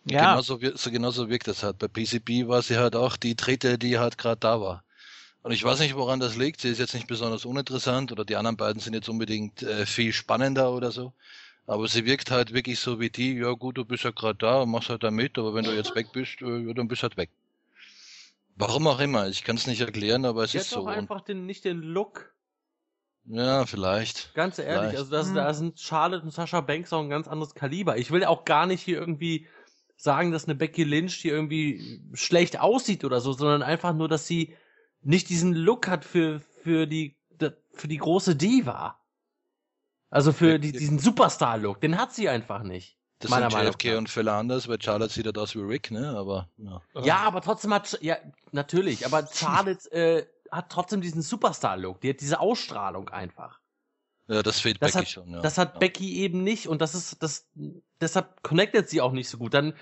Ja, 0.05 0.31
Genauso, 0.31 0.59
so, 0.75 0.91
genauso 0.91 1.29
wirkt 1.29 1.47
das 1.47 1.63
halt. 1.63 1.79
Bei 1.79 1.87
PCB 1.87 2.49
war 2.49 2.63
sie 2.63 2.77
halt 2.77 2.97
auch 2.97 3.17
die 3.17 3.37
dritte, 3.37 3.79
die 3.79 3.99
halt 3.99 4.19
gerade 4.19 4.41
da 4.41 4.61
war. 4.61 4.83
Und 5.43 5.53
ich 5.53 5.63
weiß 5.63 5.81
nicht, 5.81 5.95
woran 5.95 6.21
das 6.21 6.37
liegt. 6.37 6.61
Sie 6.61 6.69
ist 6.69 6.79
jetzt 6.79 6.95
nicht 6.95 7.07
besonders 7.07 7.45
uninteressant 7.45 8.11
oder 8.13 8.25
die 8.25 8.37
anderen 8.37 8.57
beiden 8.57 8.81
sind 8.81 8.95
jetzt 8.95 9.09
unbedingt 9.09 9.63
äh, 9.63 9.87
viel 9.87 10.13
spannender 10.13 10.73
oder 10.73 10.91
so. 10.91 11.13
Aber 11.67 11.87
sie 11.87 12.05
wirkt 12.05 12.31
halt 12.31 12.53
wirklich 12.53 12.81
so 12.81 12.99
wie 12.99 13.11
die, 13.11 13.35
ja 13.35 13.53
gut, 13.53 13.77
du 13.77 13.85
bist 13.85 14.03
ja 14.05 14.11
gerade 14.11 14.39
da 14.39 14.63
und 14.63 14.71
machst 14.71 14.89
halt 14.89 15.05
da 15.05 15.11
mit, 15.11 15.39
aber 15.39 15.55
wenn 15.55 15.65
du 15.65 15.75
jetzt 15.75 15.95
weg 15.95 16.09
bist, 16.13 16.43
äh, 16.43 16.59
ja, 16.67 16.73
dann 16.75 16.89
bist 16.89 17.03
halt 17.03 17.17
weg. 17.17 17.31
Warum 18.57 18.87
auch 18.87 19.01
immer, 19.01 19.29
ich 19.29 19.45
kann 19.45 19.57
es 19.57 19.67
nicht 19.67 19.81
erklären, 19.81 20.25
aber 20.25 20.45
es 20.45 20.53
Sie 20.53 20.59
ist 20.59 20.67
hat 20.73 20.75
so. 20.75 20.83
Und, 20.83 20.89
einfach 20.89 21.21
den, 21.21 21.47
nicht 21.47 21.65
den 21.65 21.81
Look. 21.81 22.33
Ja, 23.25 23.65
vielleicht. 23.67 24.35
Ganz 24.35 24.59
ehrlich, 24.59 24.91
Vielleicht. 24.93 24.99
also 24.99 25.11
das, 25.11 25.29
Mhm. 25.29 25.35
da 25.35 25.55
sind 25.55 25.81
Charlotte 25.81 26.25
und 26.25 26.33
Sascha 26.33 26.61
Banks 26.61 26.93
auch 26.93 27.03
ein 27.03 27.11
ganz 27.11 27.29
anderes 27.29 27.55
Kaliber. 27.55 27.97
Ich 27.99 28.11
will 28.11 28.25
auch 28.25 28.45
gar 28.45 28.67
nicht 28.67 28.83
hier 28.83 28.99
irgendwie 28.99 29.47
sagen, 29.97 30.33
dass 30.33 30.45
eine 30.45 30.55
Becky 30.57 30.85
Lynch 30.85 31.15
hier 31.15 31.33
irgendwie 31.33 32.03
schlecht 32.15 32.59
aussieht 32.61 33.05
oder 33.05 33.21
so, 33.21 33.33
sondern 33.33 33.63
einfach 33.63 33.95
nur, 33.95 34.09
dass 34.09 34.27
sie 34.27 34.55
nicht 35.01 35.29
diesen 35.29 35.55
Look 35.55 35.89
hat 35.89 36.05
für, 36.05 36.41
für 36.63 36.87
die, 36.87 37.17
für 37.73 37.89
die 37.89 37.99
große 37.99 38.35
Diva. 38.37 38.99
Also 40.11 40.33
für 40.33 40.59
die, 40.59 40.73
diesen 40.73 40.99
Superstar-Look, 40.99 41.81
den 41.81 41.99
hat 41.99 42.13
sie 42.13 42.29
einfach 42.29 42.63
nicht. 42.63 42.99
Das 43.21 43.31
meiner 43.31 43.49
sind 43.51 43.59
Meinung 43.59 43.73
JFK 43.73 43.91
nach. 43.93 43.99
und 43.99 44.11
Fälle 44.11 44.33
anders, 44.33 44.69
weil 44.69 44.83
Charlotte 44.83 45.13
sieht 45.13 45.27
halt 45.27 45.39
aus 45.39 45.55
wie 45.55 45.61
Rick, 45.61 45.91
ne? 45.93 46.09
Aber 46.17 46.51
ja. 46.59 46.83
Ja, 47.03 47.17
aber 47.19 47.41
trotzdem 47.41 47.73
hat, 47.73 47.97
ja, 48.03 48.17
natürlich, 48.51 49.07
aber 49.07 49.27
Charlotte 49.33 49.91
äh, 49.93 50.27
hat 50.53 50.71
trotzdem 50.71 51.01
diesen 51.01 51.23
Superstar-Look, 51.23 52.01
die 52.03 52.11
hat 52.11 52.21
diese 52.21 52.41
Ausstrahlung 52.41 53.09
einfach. 53.11 53.61
ja, 54.29 54.43
das 54.43 54.61
fehlt 54.61 54.83
Das 54.83 54.93
Becky 54.93 55.05
hat, 55.07 55.09
schon. 55.09 55.31
Ja. 55.31 55.41
das 55.41 55.59
hat 55.59 55.75
ja. 55.75 55.79
Becky 55.81 56.17
eben 56.19 56.43
nicht 56.45 56.69
und 56.69 56.81
das 56.83 56.95
ist, 56.95 57.23
das, 57.23 57.49
deshalb 58.01 58.43
connectet 58.43 58.89
sie 58.89 59.01
auch 59.01 59.13
nicht 59.13 59.29
so 59.29 59.39
gut. 59.39 59.55
Dann, 59.55 59.75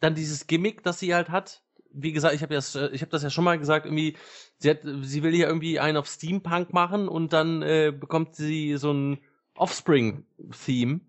dann 0.00 0.14
dieses 0.14 0.46
Gimmick, 0.46 0.82
das 0.84 0.98
sie 1.00 1.14
halt 1.14 1.30
hat. 1.30 1.62
Wie 1.92 2.12
gesagt, 2.12 2.34
ich 2.34 2.42
habe 2.42 2.54
das, 2.54 2.74
ich 2.76 3.02
habe 3.02 3.10
das 3.10 3.22
ja 3.24 3.30
schon 3.30 3.44
mal 3.44 3.58
gesagt. 3.58 3.86
Irgendwie, 3.86 4.16
sie 4.58 4.70
hat, 4.70 4.80
sie 5.02 5.22
will 5.24 5.34
ja 5.34 5.48
irgendwie 5.48 5.80
einen 5.80 5.96
auf 5.98 6.06
Steampunk 6.08 6.72
machen 6.72 7.08
und 7.08 7.32
dann 7.32 7.62
äh, 7.62 7.92
bekommt 7.98 8.36
sie 8.36 8.76
so 8.76 8.92
ein 8.92 9.20
Offspring-Theme 9.54 11.00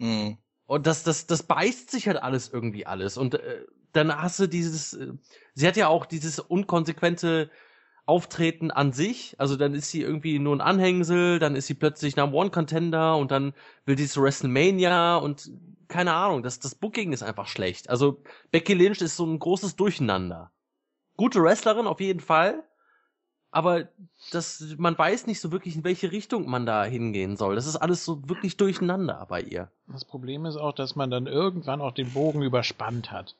Mhm. 0.00 0.38
und 0.66 0.86
das, 0.86 1.02
das, 1.02 1.26
das 1.26 1.42
beißt 1.42 1.90
sich 1.90 2.06
halt 2.08 2.22
alles 2.22 2.48
irgendwie 2.52 2.86
alles. 2.86 3.16
Und 3.16 3.34
äh, 3.34 3.64
dann 3.92 4.14
hast 4.14 4.38
du 4.38 4.46
dieses, 4.46 4.92
äh, 4.94 5.12
sie 5.54 5.66
hat 5.66 5.76
ja 5.76 5.88
auch 5.88 6.06
dieses 6.06 6.38
unkonsequente 6.38 7.50
Auftreten 8.08 8.70
an 8.70 8.92
sich. 8.92 9.34
Also 9.38 9.56
dann 9.56 9.74
ist 9.74 9.90
sie 9.90 10.00
irgendwie 10.00 10.38
nur 10.38 10.56
ein 10.56 10.62
Anhängsel, 10.62 11.38
dann 11.38 11.54
ist 11.54 11.66
sie 11.66 11.74
plötzlich 11.74 12.16
Number 12.16 12.38
One 12.38 12.50
Contender 12.50 13.16
und 13.16 13.30
dann 13.30 13.52
will 13.84 13.98
sie 13.98 14.08
zu 14.08 14.22
WrestleMania 14.22 15.16
und 15.16 15.50
keine 15.88 16.14
Ahnung, 16.14 16.42
das, 16.42 16.58
das 16.58 16.74
Booking 16.74 17.12
ist 17.12 17.22
einfach 17.22 17.48
schlecht. 17.48 17.90
Also 17.90 18.22
Becky 18.50 18.74
Lynch 18.74 19.02
ist 19.02 19.16
so 19.16 19.26
ein 19.26 19.38
großes 19.38 19.76
Durcheinander. 19.76 20.50
Gute 21.16 21.42
Wrestlerin 21.42 21.86
auf 21.86 22.00
jeden 22.00 22.20
Fall, 22.20 22.64
aber 23.50 23.88
das, 24.30 24.74
man 24.78 24.96
weiß 24.96 25.26
nicht 25.26 25.40
so 25.40 25.52
wirklich, 25.52 25.76
in 25.76 25.84
welche 25.84 26.10
Richtung 26.10 26.48
man 26.48 26.64
da 26.64 26.84
hingehen 26.84 27.36
soll. 27.36 27.56
Das 27.56 27.66
ist 27.66 27.76
alles 27.76 28.06
so 28.06 28.26
wirklich 28.26 28.56
durcheinander 28.56 29.26
bei 29.28 29.42
ihr. 29.42 29.70
Das 29.86 30.06
Problem 30.06 30.46
ist 30.46 30.56
auch, 30.56 30.72
dass 30.72 30.96
man 30.96 31.10
dann 31.10 31.26
irgendwann 31.26 31.82
auch 31.82 31.92
den 31.92 32.10
Bogen 32.12 32.42
überspannt 32.42 33.10
hat. 33.12 33.36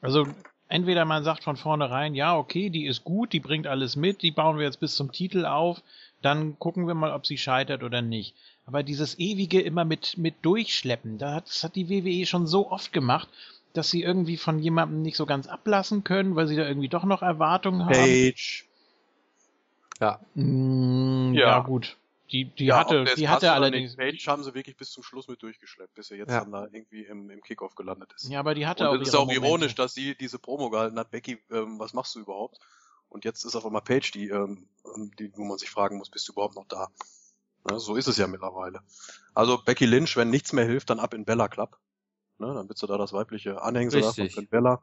Also 0.00 0.26
entweder 0.68 1.04
man 1.04 1.24
sagt 1.24 1.44
von 1.44 1.56
vornherein, 1.56 2.14
ja, 2.14 2.36
okay, 2.36 2.70
die 2.70 2.86
ist 2.86 3.04
gut, 3.04 3.32
die 3.32 3.40
bringt 3.40 3.66
alles 3.66 3.96
mit, 3.96 4.22
die 4.22 4.30
bauen 4.30 4.58
wir 4.58 4.64
jetzt 4.64 4.80
bis 4.80 4.94
zum 4.94 5.12
Titel 5.12 5.44
auf, 5.44 5.82
dann 6.22 6.58
gucken 6.58 6.86
wir 6.86 6.94
mal, 6.94 7.12
ob 7.12 7.26
sie 7.26 7.38
scheitert 7.38 7.82
oder 7.82 8.02
nicht. 8.02 8.34
Aber 8.66 8.82
dieses 8.82 9.18
ewige 9.18 9.60
immer 9.60 9.84
mit, 9.84 10.18
mit 10.18 10.34
durchschleppen, 10.42 11.18
das 11.18 11.64
hat 11.64 11.74
die 11.74 11.88
WWE 11.88 12.26
schon 12.26 12.46
so 12.46 12.70
oft 12.70 12.92
gemacht, 12.92 13.28
dass 13.72 13.90
sie 13.90 14.02
irgendwie 14.02 14.36
von 14.36 14.58
jemandem 14.58 15.02
nicht 15.02 15.16
so 15.16 15.26
ganz 15.26 15.46
ablassen 15.46 16.04
können, 16.04 16.36
weil 16.36 16.48
sie 16.48 16.56
da 16.56 16.66
irgendwie 16.66 16.88
doch 16.88 17.04
noch 17.04 17.22
Erwartungen 17.22 17.84
haben. 17.84 17.94
Page. 17.94 18.66
Ja. 20.00 20.20
Mm, 20.34 21.34
ja. 21.34 21.48
Ja. 21.48 21.60
gut. 21.60 21.96
Die, 22.30 22.44
die 22.44 22.66
Ja, 22.66 22.78
hatte, 22.78 23.04
die 23.16 23.28
hatte 23.28 23.52
allerdings. 23.52 23.96
Page 23.96 24.26
haben 24.28 24.44
sie 24.44 24.54
wirklich 24.54 24.76
bis 24.76 24.90
zum 24.90 25.02
Schluss 25.02 25.28
mit 25.28 25.42
durchgeschleppt, 25.42 25.94
bis 25.94 26.10
er 26.10 26.18
jetzt 26.18 26.30
Ja. 26.30 26.40
dann 26.40 26.52
da 26.52 26.64
irgendwie 26.70 27.04
im, 27.04 27.30
im 27.30 27.40
Kickoff 27.40 27.74
gelandet 27.74 28.12
ist. 28.14 28.28
Ja, 28.28 28.40
aber 28.40 28.54
die 28.54 28.66
hatte 28.66 28.88
auch. 28.88 28.92
Und 28.92 29.00
es 29.02 29.08
ist 29.08 29.14
auch 29.14 29.20
Momente. 29.26 29.46
ironisch, 29.46 29.74
dass 29.74 29.94
sie 29.94 30.14
diese 30.14 30.38
Promo 30.38 30.68
gehalten 30.68 30.98
hat, 30.98 31.10
Becky, 31.10 31.42
ähm, 31.50 31.78
was 31.78 31.94
machst 31.94 32.14
du 32.14 32.20
überhaupt? 32.20 32.58
Und 33.08 33.24
jetzt 33.24 33.44
ist 33.44 33.56
auf 33.56 33.64
einmal 33.64 33.80
Page, 33.80 34.10
die, 34.10 34.28
ähm, 34.28 34.68
die, 35.18 35.32
wo 35.36 35.44
man 35.44 35.56
sich 35.56 35.70
fragen 35.70 35.96
muss, 35.96 36.10
bist 36.10 36.28
du 36.28 36.32
überhaupt 36.32 36.56
noch 36.56 36.66
da? 36.66 36.88
Ne, 37.64 37.80
so 37.80 37.96
ist 37.96 38.08
es 38.08 38.18
ja 38.18 38.26
mittlerweile. 38.26 38.80
Also 39.34 39.58
Becky 39.64 39.86
Lynch, 39.86 40.16
wenn 40.16 40.28
nichts 40.28 40.52
mehr 40.52 40.66
hilft, 40.66 40.90
dann 40.90 41.00
ab 41.00 41.14
in 41.14 41.24
Bella 41.24 41.48
Club. 41.48 41.78
Ne, 42.38 42.52
dann 42.52 42.68
wird 42.68 42.76
sie 42.78 42.86
da 42.86 42.98
das 42.98 43.14
weibliche 43.14 43.62
Anhängsel 43.62 44.02
von 44.02 44.46
Bella. 44.48 44.82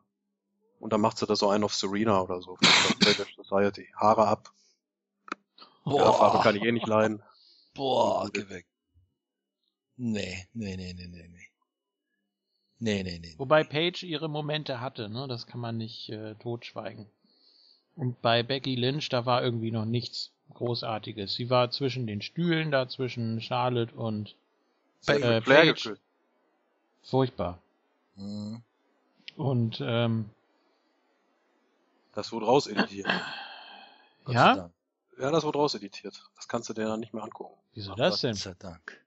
Und 0.80 0.92
dann 0.92 1.02
macht 1.02 1.20
sie 1.20 1.28
da 1.28 1.36
so 1.36 1.50
einen 1.50 1.64
auf 1.64 1.74
Serena 1.76 2.22
oder 2.22 2.42
so. 2.42 2.58
Society. 3.36 3.88
Haare 3.96 4.28
ab. 4.28 4.52
Ja, 5.86 6.12
Farbe 6.12 6.40
kann 6.42 6.56
ich 6.56 6.64
eh 6.64 6.72
nicht 6.72 6.88
leiden. 6.88 7.22
Boah, 7.76 8.30
geh 8.34 8.50
weg. 8.50 8.66
Nee, 9.98 10.48
nee, 10.54 10.76
nee, 10.76 10.94
nee, 10.94 11.08
nee, 11.08 11.28
nee. 11.28 11.50
Nee, 12.80 13.04
nee, 13.04 13.20
nee. 13.20 13.36
Wobei 13.38 13.64
Paige 13.64 14.06
ihre 14.06 14.30
Momente 14.30 14.82
hatte, 14.82 15.10
ne? 15.10 15.28
Das 15.28 15.48
kann 15.48 15.62
man 15.62 15.78
nicht 15.78 16.10
äh, 16.10 16.36
totschweigen. 16.36 17.06
Und 17.96 18.22
bei 18.22 18.44
Becky 18.44 18.76
Lynch, 18.76 19.08
da 19.10 19.26
war 19.26 19.42
irgendwie 19.44 19.72
noch 19.72 19.86
nichts 19.86 20.32
Großartiges. 20.54 21.34
Sie 21.36 21.50
war 21.50 21.72
zwischen 21.72 22.08
den 22.08 22.22
Stühlen, 22.22 22.72
da 22.72 22.88
zwischen 22.88 23.42
Charlotte 23.42 23.96
und 23.96 24.36
Äh, 25.08 25.42
geküsst. 25.42 26.02
furchtbar. 27.04 27.60
Hm. 28.16 28.62
Und 29.38 29.82
ähm, 29.82 30.30
Das 32.14 32.32
wurde 32.32 32.46
rauseditiert. 32.46 33.08
Gott 34.26 34.36
sei 34.36 34.42
ja, 34.42 34.56
Dank. 34.56 34.74
Ja, 35.20 35.32
das 35.32 35.44
wurde 35.44 35.60
rauseditiert. 35.60 36.24
Das 36.36 36.48
kannst 36.48 36.70
du 36.70 36.74
dir 36.74 36.86
dann 36.86 37.00
nicht 37.00 37.14
mehr 37.14 37.24
angucken. 37.24 37.58
wieso 37.74 37.96
das 37.96 38.22
denn? 38.22 38.32
Gott 38.34 38.40
sei 38.42 38.54
Dank. 38.56 39.02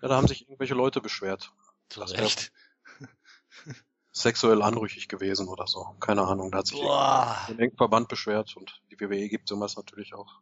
Ja, 0.00 0.08
da 0.08 0.16
haben 0.16 0.26
sich 0.26 0.42
irgendwelche 0.48 0.74
Leute 0.74 1.00
beschwert. 1.00 1.52
Zu 1.88 2.00
Das 2.00 2.12
Recht. 2.14 2.52
Sexuell 4.14 4.60
anrüchig 4.62 5.08
gewesen 5.08 5.48
oder 5.48 5.66
so. 5.66 5.94
Keine 6.00 6.22
Ahnung. 6.22 6.50
Da 6.50 6.58
hat 6.58 6.66
sich 6.66 6.82
ein 6.82 7.58
engen 7.58 7.76
Verband 7.76 8.08
beschwert 8.08 8.56
und 8.56 8.82
die 8.90 9.00
WWE 9.00 9.28
gibt 9.28 9.48
sowas 9.48 9.76
natürlich 9.76 10.12
auch. 10.14 10.40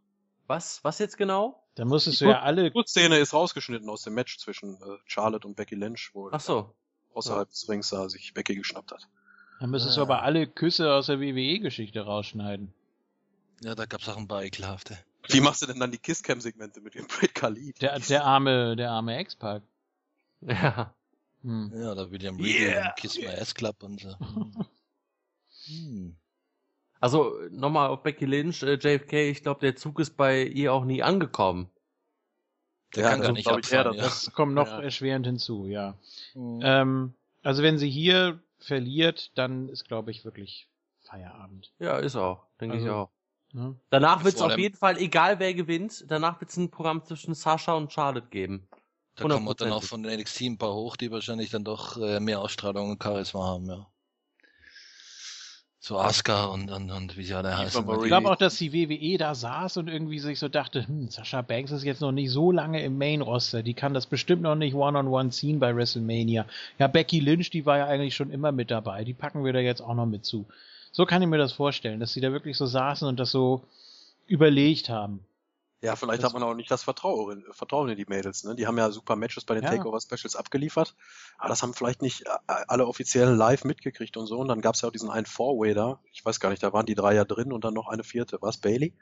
Was? 0.49 0.83
Was 0.83 0.99
jetzt 0.99 1.17
genau? 1.17 1.63
Da 1.77 1.85
musstest 1.85 2.21
Die 2.21 2.25
du 2.25 2.31
ja 2.31 2.41
alle. 2.41 2.71
Die 2.73 2.83
Szene 2.85 3.19
ist 3.19 3.33
rausgeschnitten 3.33 3.89
aus 3.89 4.03
dem 4.03 4.15
Match 4.15 4.39
zwischen 4.39 4.75
äh, 4.83 4.97
Charlotte 5.05 5.47
und 5.47 5.55
Becky 5.55 5.77
Lynch, 5.77 6.11
wo 6.15 6.29
Ach 6.33 6.41
so. 6.41 6.75
außerhalb 7.15 7.49
des 7.49 7.69
Rings 7.69 7.91
da 7.91 8.09
sich 8.09 8.35
Becky 8.35 8.57
geschnappt 8.57 8.91
hat. 8.91 9.09
Da 9.61 9.67
müsstest 9.69 9.97
du 9.97 10.01
Ah. 10.01 10.05
aber 10.05 10.23
alle 10.23 10.49
Küsse 10.49 10.93
aus 10.93 11.07
der 11.07 11.21
WWE-Geschichte 11.21 12.01
rausschneiden. 12.01 12.75
Ja, 13.63 13.77
da 13.77 13.85
gab's 13.87 14.09
auch 14.09 14.17
ein 14.17 14.27
paar 14.27 14.43
ekelhafte. 14.43 14.99
Wie 15.29 15.41
machst 15.41 15.63
du 15.63 15.67
denn 15.67 15.79
dann 15.79 15.91
die 15.91 15.99
Kisscam-Segmente 15.99 16.81
mit 16.81 16.95
dem 16.95 17.07
Great 17.07 17.35
Khalid? 17.35 17.81
Der, 17.83 17.99
der 17.99 18.25
arme, 18.25 18.75
der 18.77 18.91
arme 18.91 19.17
Ex-Pack. 19.17 19.63
Ja. 20.41 20.95
Hm. 21.43 21.73
Ja, 21.75 21.95
da 21.95 22.11
William 22.11 22.37
Regal 22.37 22.61
Yeah. 22.73 22.87
und 22.89 22.97
Kiss 22.97 23.19
My 23.19 23.27
Ass 23.29 23.55
Club 23.55 23.83
und 23.83 24.01
so. 24.01 24.15
Hm. 25.67 26.17
Also 27.01 27.35
nochmal 27.51 27.89
auf 27.89 28.03
Becky 28.03 28.25
Lynch, 28.27 28.63
äh, 28.63 28.75
JFK, 28.75 29.31
ich 29.31 29.43
glaube, 29.43 29.61
der 29.61 29.77
Zug 29.77 30.01
ist 30.01 30.17
bei 30.17 30.43
ihr 30.43 30.73
auch 30.73 30.85
nie 30.85 31.03
angekommen. 31.03 31.71
Der 32.95 33.05
Ja, 33.05 33.11
kann 33.11 33.21
gar 33.21 33.33
nicht 33.33 33.47
ich 33.47 33.53
abfahren, 33.53 33.95
ja. 33.97 34.03
Das 34.03 34.33
kommt 34.33 34.55
noch 34.55 34.67
Ja. 34.67 34.81
erschwerend 34.83 35.27
hinzu, 35.27 35.67
ja. 35.67 35.97
Hm. 36.33 36.61
Ähm, 36.63 37.15
also 37.43 37.63
wenn 37.63 37.79
sie 37.79 37.89
hier 37.91 38.43
verliert, 38.59 39.37
dann 39.39 39.69
ist, 39.69 39.87
glaube 39.87 40.11
ich, 40.11 40.25
wirklich 40.25 40.69
Feierabend. 41.03 41.73
Ja, 41.79 41.99
ist 41.99 42.17
auch, 42.17 42.47
denke 42.61 42.77
ich 42.77 42.83
Also, 42.83 42.95
auch. 42.95 43.11
Ne? 43.53 43.75
Danach 43.91 44.25
wird 44.25 44.37
es 44.37 44.43
auf 44.43 44.57
jeden 44.57 44.77
Fall, 44.77 44.97
egal 44.99 45.39
wer 45.39 45.55
gewinnt, 45.55 46.05
danach 46.09 46.41
wird 46.41 46.51
es 46.51 46.57
ein 46.57 46.71
Programm 46.71 47.05
zwischen 47.05 47.35
Sascha 47.35 47.75
und 47.75 47.93
Charlotte 47.93 48.29
geben. 48.29 48.69
Da 49.17 49.29
kommen 49.29 49.45
wir 49.45 49.55
dann 49.55 49.73
auch 49.73 49.83
100%. 49.83 49.87
von 49.87 50.03
den 50.03 50.21
NXT 50.21 50.43
ein 50.43 50.59
paar 50.59 50.75
hoch, 50.75 50.97
die 50.97 51.11
wahrscheinlich 51.11 51.51
dann 51.51 51.65
doch 51.65 51.97
äh, 51.97 52.21
mehr 52.21 52.41
Ausstrahlung 52.41 52.91
und 52.91 53.03
Charisma 53.03 53.45
haben, 53.45 53.69
ja. 53.69 53.87
So 55.83 55.99
Asuka 55.99 56.45
und, 56.45 56.71
und, 56.71 56.91
und 56.91 57.17
wie 57.17 57.25
sie 57.25 57.35
alle 57.35 57.57
heißen. 57.57 57.89
Ich 57.89 58.07
glaube 58.07 58.31
auch, 58.31 58.37
dass 58.37 58.59
die 58.59 58.71
WWE 58.75 59.17
da 59.17 59.35
saß 59.35 59.79
und 59.79 59.89
irgendwie 59.89 60.19
sich 60.19 60.39
so 60.39 60.49
dachte, 60.49 60.87
hm, 60.87 61.09
Sascha 61.09 61.41
Banks 61.41 61.71
ist 61.71 61.85
jetzt 61.85 62.03
noch 62.03 62.13
nicht 62.13 62.31
so 62.31 62.53
lange 62.53 62.83
im 62.83 62.99
Main-Roster, 62.99 63.63
die 63.63 63.73
kann 63.73 63.95
das 63.95 64.07
bestimmt 64.07 64.43
noch 64.43 64.57
nicht 64.57 64.75
one-on-one 64.75 65.31
ziehen 65.31 65.59
bei 65.59 65.75
WrestleMania. 65.75 66.45
Ja, 66.79 66.87
Becky 66.87 67.21
Lynch, 67.21 67.49
die 67.49 67.65
war 67.65 67.79
ja 67.79 67.87
eigentlich 67.87 68.15
schon 68.15 68.31
immer 68.31 68.53
mit 68.53 68.71
dabei, 68.71 69.05
die 69.05 69.15
packen 69.15 69.43
wir 69.43 69.55
da 69.55 69.61
jetzt 69.61 69.81
auch 69.81 69.95
noch 69.95 70.05
mit 70.05 70.27
zu. 70.27 70.47
So 70.93 71.07
kann 71.07 71.23
ich 71.23 71.29
mir 71.29 71.39
das 71.39 71.53
vorstellen, 71.53 72.01
dass 72.01 72.13
sie 72.13 72.21
da 72.21 72.33
wirklich 72.33 72.57
so 72.57 72.67
saßen 72.67 73.07
und 73.07 73.19
das 73.21 73.31
so 73.31 73.63
überlegt 74.27 74.89
haben. 74.89 75.25
Ja, 75.83 75.97
vielleicht 75.97 76.23
Das- 76.23 76.35
hat 76.35 76.39
man 76.39 76.43
auch 76.49 76.55
nicht 76.55 76.71
das 76.71 76.83
Vertrauen, 76.83 77.43
Vertrauen 77.53 77.89
in 77.89 77.97
die 77.97 78.05
Mädels. 78.07 78.45
Ne? 78.45 78.55
Die 78.55 78.67
haben 78.67 78.77
ja 78.77 78.91
super 78.91 79.17
Matches 79.17 79.45
bei 79.47 79.55
den 79.55 79.65
Ja. 79.65 79.71
Takeover-Specials 79.71 80.37
abgeliefert, 80.37 80.95
aber 81.39 81.49
das 81.49 81.63
haben 81.63 81.73
vielleicht 81.73 82.03
nicht 82.03 82.25
alle 82.47 82.87
Offiziellen 82.87 83.39
live 83.39 83.65
mitgekriegt 83.65 84.17
und 84.19 84.27
so. 84.27 84.39
Und 84.39 84.49
dann 84.49 84.61
gab's 84.61 84.83
ja 84.83 84.89
auch 84.89 84.93
diesen 84.93 85.09
einen 85.11 85.25
Four-Way 85.27 85.73
da. 85.75 85.99
Ich 86.13 86.23
weiß 86.25 86.39
gar 86.39 86.51
nicht, 86.51 86.63
da 86.63 86.73
waren 86.75 86.85
die 86.85 86.95
drei 86.95 87.15
ja 87.15 87.25
drin 87.25 87.51
und 87.53 87.65
dann 87.65 87.73
noch 87.73 87.89
eine 87.89 88.05
vierte. 88.05 88.37
Was, 88.43 88.59
Bailey? 88.59 88.93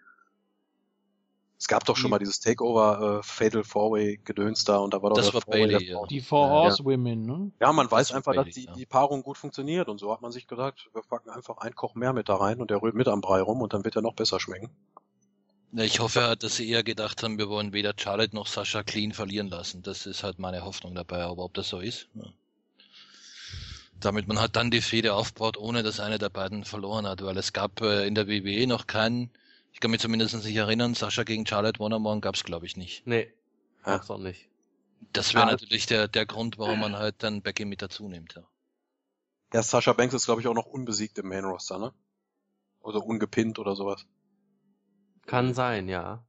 Es 1.61 1.67
gab 1.67 1.85
doch 1.85 1.97
schon 1.97 2.07
Die- 2.07 2.11
mal 2.13 2.19
dieses 2.19 2.39
Takeover 2.39 3.19
äh, 3.19 3.23
Fatal 3.25 3.65
Four-Way 3.65 4.21
Gedöns 4.25 4.65
da 4.65 4.77
und 4.77 4.95
da 4.95 5.03
war 5.03 5.11
doch 5.11 5.17
Das 5.17 5.35
war 5.35 5.41
Bailey, 5.41 5.91
ja. 5.91 6.07
Die 6.07 6.21
Four 6.21 6.47
Ja. 6.47 6.53
Horsewomen, 6.53 7.27
ne? 7.27 7.51
Ja, 7.61 7.73
man 7.73 7.91
weiß 7.91 8.11
war 8.11 8.17
einfach, 8.19 8.33
dass 8.35 8.45
Bailey, 8.45 8.53
die, 8.55 8.65
ja. 8.67 8.73
die 8.75 8.87
Paarung 8.87 9.23
gut 9.25 9.37
funktioniert 9.39 9.89
und 9.89 9.99
so 9.99 10.13
hat 10.13 10.23
man 10.23 10.31
sich 10.31 10.47
gedacht, 10.47 10.89
wir 10.93 11.03
packen 11.03 11.31
einfach 11.31 11.59
einen 11.59 11.75
Koch 11.75 11.95
mehr 11.97 12.13
mit 12.13 12.29
da 12.29 12.37
rein 12.37 12.61
und 12.61 12.71
der 12.71 12.81
rührt 12.81 12.95
mit 12.95 13.09
am 13.09 13.21
Brei 13.21 13.41
rum 13.41 13.61
und 13.61 13.73
dann 13.73 13.85
wird 13.85 13.97
er 13.97 14.03
noch 14.03 14.15
besser 14.15 14.39
schmecken. 14.39 14.71
Ja, 15.73 15.83
ich 15.83 15.99
hoffe 16.01 16.23
halt, 16.23 16.45
dass 16.45 16.57
sie 16.57 16.69
eher 16.71 16.83
gedacht 16.85 17.23
haben, 17.23 17.39
wir 17.39 17.49
wollen 17.49 17.73
weder 17.73 17.93
Charlotte 17.95 18.35
noch 18.35 18.47
Sascha 18.47 18.83
clean 18.85 19.13
verlieren 19.13 19.49
lassen. 19.49 19.83
Das 19.83 20.07
ist 20.07 20.23
halt 20.23 20.39
meine 20.39 20.65
Hoffnung 20.65 20.95
dabei, 20.95 21.25
aber 21.25 21.45
ob 21.45 21.55
das 21.55 21.69
so 21.69 21.81
ist. 21.81 22.09
Ja. 22.15 22.25
Damit 24.01 24.29
man 24.29 24.41
halt 24.41 24.55
dann 24.55 24.71
die 24.71 24.81
Fehde 24.81 25.13
aufbaut, 25.15 25.57
ohne 25.57 25.83
dass 25.83 25.99
einer 25.99 26.19
der 26.19 26.29
beiden 26.31 26.65
verloren 26.65 27.07
hat, 27.07 27.23
weil 27.23 27.37
es 27.37 27.53
gab 27.53 27.81
äh, 27.83 28.07
in 28.07 28.15
der 28.15 28.29
WWE 28.29 28.67
noch 28.69 28.87
keinen, 28.87 29.31
ich 29.79 29.81
kann 29.81 29.93
mich 29.93 30.01
zumindest 30.01 30.35
nicht 30.35 30.57
erinnern, 30.57 30.95
Sascha 30.95 31.23
gegen 31.23 31.47
Charlotte 31.47 31.81
One-on-One 31.81 32.21
gab's 32.21 32.43
glaube 32.43 32.67
ich 32.67 32.77
nicht. 32.77 33.07
Nee, 33.07 33.33
Ja. 33.87 33.93
gab's 33.99 34.11
auch 34.11 34.19
nicht. 34.19 34.49
Das 35.13 35.35
wäre 35.35 35.45
Ah. 35.45 35.53
natürlich 35.53 35.87
der, 35.87 36.09
der 36.09 36.27
Grund, 36.27 36.59
warum 36.59 36.81
man 36.81 36.97
halt 36.97 37.23
dann 37.23 37.43
Becky 37.43 37.65
mit 37.65 37.81
dazu 37.81 38.09
nimmt. 38.09 38.35
Ja. 38.35 38.43
Ja, 39.55 39.63
Sasha 39.63 39.93
Banks 39.93 40.15
ist, 40.15 40.25
glaube 40.25 40.41
ich, 40.41 40.49
auch 40.49 40.55
noch 40.55 40.67
unbesiegt 40.67 41.17
im 41.19 41.29
Main-Roster, 41.29 41.79
ne? 41.79 41.95
Oder 42.81 43.05
ungepinnt 43.07 43.61
oder 43.61 43.77
sowas. 43.77 44.05
Kann 45.27 45.55
sein, 45.55 45.89
ja. 45.89 46.27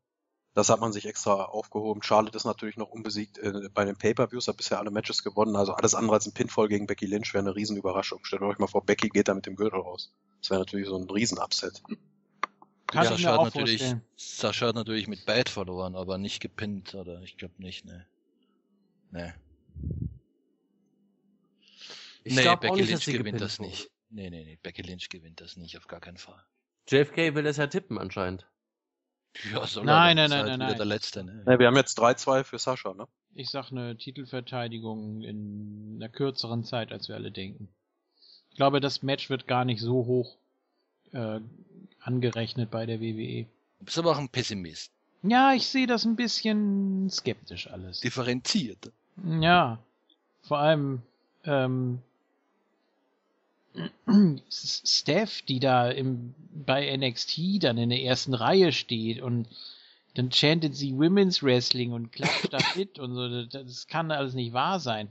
Das 0.53 0.69
hat 0.69 0.79
man 0.79 0.93
sich 0.93 1.07
extra 1.07 1.45
aufgehoben. 1.45 2.03
Charlotte 2.03 2.37
ist 2.37 2.45
natürlich 2.45 2.77
noch 2.77 2.89
unbesiegt 2.89 3.39
äh, 3.39 3.67
bei 3.73 3.83
den 3.83 3.95
Pay-Per-Views, 3.97 4.47
hat 4.47 4.57
bisher 4.57 4.77
alle 4.77 4.91
Matches 4.91 5.23
gewonnen. 5.23 5.55
Also 5.55 5.73
alles 5.73 5.95
andere 5.95 6.17
als 6.17 6.27
ein 6.27 6.33
Pinfall 6.35 6.67
gegen 6.67 6.85
Becky 6.85 7.07
Lynch 7.07 7.33
wäre 7.33 7.43
eine 7.43 7.55
Riesenüberraschung. 7.55 8.23
Stellt 8.25 8.43
euch 8.43 8.59
mal 8.59 8.67
vor, 8.67 8.85
Becky 8.85 9.09
geht 9.09 9.27
da 9.27 9.33
mit 9.33 9.47
dem 9.47 9.55
Gürtel 9.55 9.79
raus. 9.79 10.13
Das 10.41 10.51
wäre 10.51 10.59
natürlich 10.61 10.87
so 10.87 10.95
ein 10.97 11.09
Riesen-Upset. 11.09 11.81
Kann 12.91 13.03
Sascha 13.03 13.15
ich 13.15 13.23
mir 13.23 13.31
hat 13.31 13.39
auch 13.39 13.45
natürlich, 13.45 13.81
vorstellen. 13.81 14.01
Sascha 14.15 14.67
hat 14.67 14.75
natürlich 14.75 15.07
mit 15.07 15.25
Bad 15.25 15.49
verloren, 15.49 15.95
aber 15.95 16.17
nicht 16.17 16.39
gepinnt, 16.39 16.95
oder 16.95 17.21
ich 17.21 17.37
glaube 17.37 17.53
nicht, 17.57 17.85
ne. 17.85 18.07
Ne. 19.11 19.35
Ich 22.23 22.35
nee, 22.35 22.43
Becky 22.43 22.67
auch 22.67 22.75
nicht, 22.75 22.81
dass 22.81 22.89
Lynch 22.89 23.05
sie 23.05 23.13
gewinnt 23.13 23.41
das 23.41 23.59
wurde. 23.59 23.69
nicht. 23.69 23.91
Nee, 24.09 24.29
nee, 24.29 24.43
nee, 24.43 24.59
Becky 24.61 24.81
Lynch 24.81 25.09
gewinnt 25.09 25.39
das 25.39 25.55
nicht, 25.55 25.77
auf 25.77 25.87
gar 25.87 25.99
keinen 25.99 26.17
Fall. 26.17 26.43
JFK 26.89 27.35
will 27.35 27.45
es 27.45 27.57
ja 27.57 27.67
tippen 27.67 27.99
anscheinend. 27.99 28.47
Ja, 29.53 29.67
soll 29.67 29.85
Nein, 29.85 30.17
er, 30.17 30.27
nein, 30.27 30.29
nein, 30.29 30.39
halt 30.39 30.47
nein, 30.47 30.67
nein. 30.69 30.77
der 30.77 30.85
Letzte, 30.85 31.23
ne. 31.23 31.43
Ne, 31.45 31.59
wir 31.59 31.67
haben 31.67 31.75
jetzt 31.75 31.99
3-2 31.99 32.43
für 32.43 32.57
Sascha, 32.57 32.95
ne? 32.95 33.07
Ich 33.35 33.51
sag 33.51 33.71
eine 33.71 33.95
Titelverteidigung 33.95 35.21
in 35.21 35.97
einer 35.97 36.09
kürzeren 36.09 36.63
Zeit, 36.63 36.91
als 36.91 37.07
wir 37.07 37.15
alle 37.15 37.31
denken. 37.31 37.69
Ich 38.49 38.55
glaube, 38.55 38.79
das 38.79 39.03
Match 39.03 39.29
wird 39.29 39.45
gar 39.45 39.65
nicht 39.65 39.81
so 39.81 40.07
hoch 40.07 40.39
äh, 41.11 41.39
angerechnet 42.09 42.71
bei 42.71 42.87
der 42.87 42.99
WWE. 42.99 43.45
Du 43.79 43.85
bist 43.85 43.99
aber 43.99 44.11
auch 44.11 44.17
ein 44.17 44.29
Pessimist. 44.29 44.91
Ja, 45.21 45.53
ich 45.53 45.67
sehe 45.67 45.85
das 45.85 46.05
ein 46.05 46.15
bisschen 46.15 47.09
skeptisch 47.09 47.69
alles. 47.69 47.99
Differenziert. 47.99 48.91
Ja, 49.39 49.77
vor 50.41 50.57
allem, 50.57 51.03
ähm, 51.43 51.99
Steph, 54.49 55.43
die 55.43 55.59
da 55.59 55.89
im, 55.89 56.33
bei 56.65 56.95
NXT 56.97 57.63
dann 57.63 57.77
in 57.77 57.89
der 57.89 58.01
ersten 58.01 58.33
Reihe 58.33 58.71
steht 58.71 59.21
und 59.21 59.47
dann 60.15 60.31
chantet 60.31 60.75
sie 60.75 60.97
Women's 60.97 61.43
Wrestling 61.43 61.93
und 61.93 62.11
klatscht 62.11 62.51
da 62.51 62.57
mit 62.75 62.97
und 62.97 63.13
so. 63.13 63.45
Das, 63.45 63.65
das 63.65 63.87
kann 63.87 64.11
alles 64.11 64.33
nicht 64.33 64.53
wahr 64.53 64.79
sein. 64.79 65.09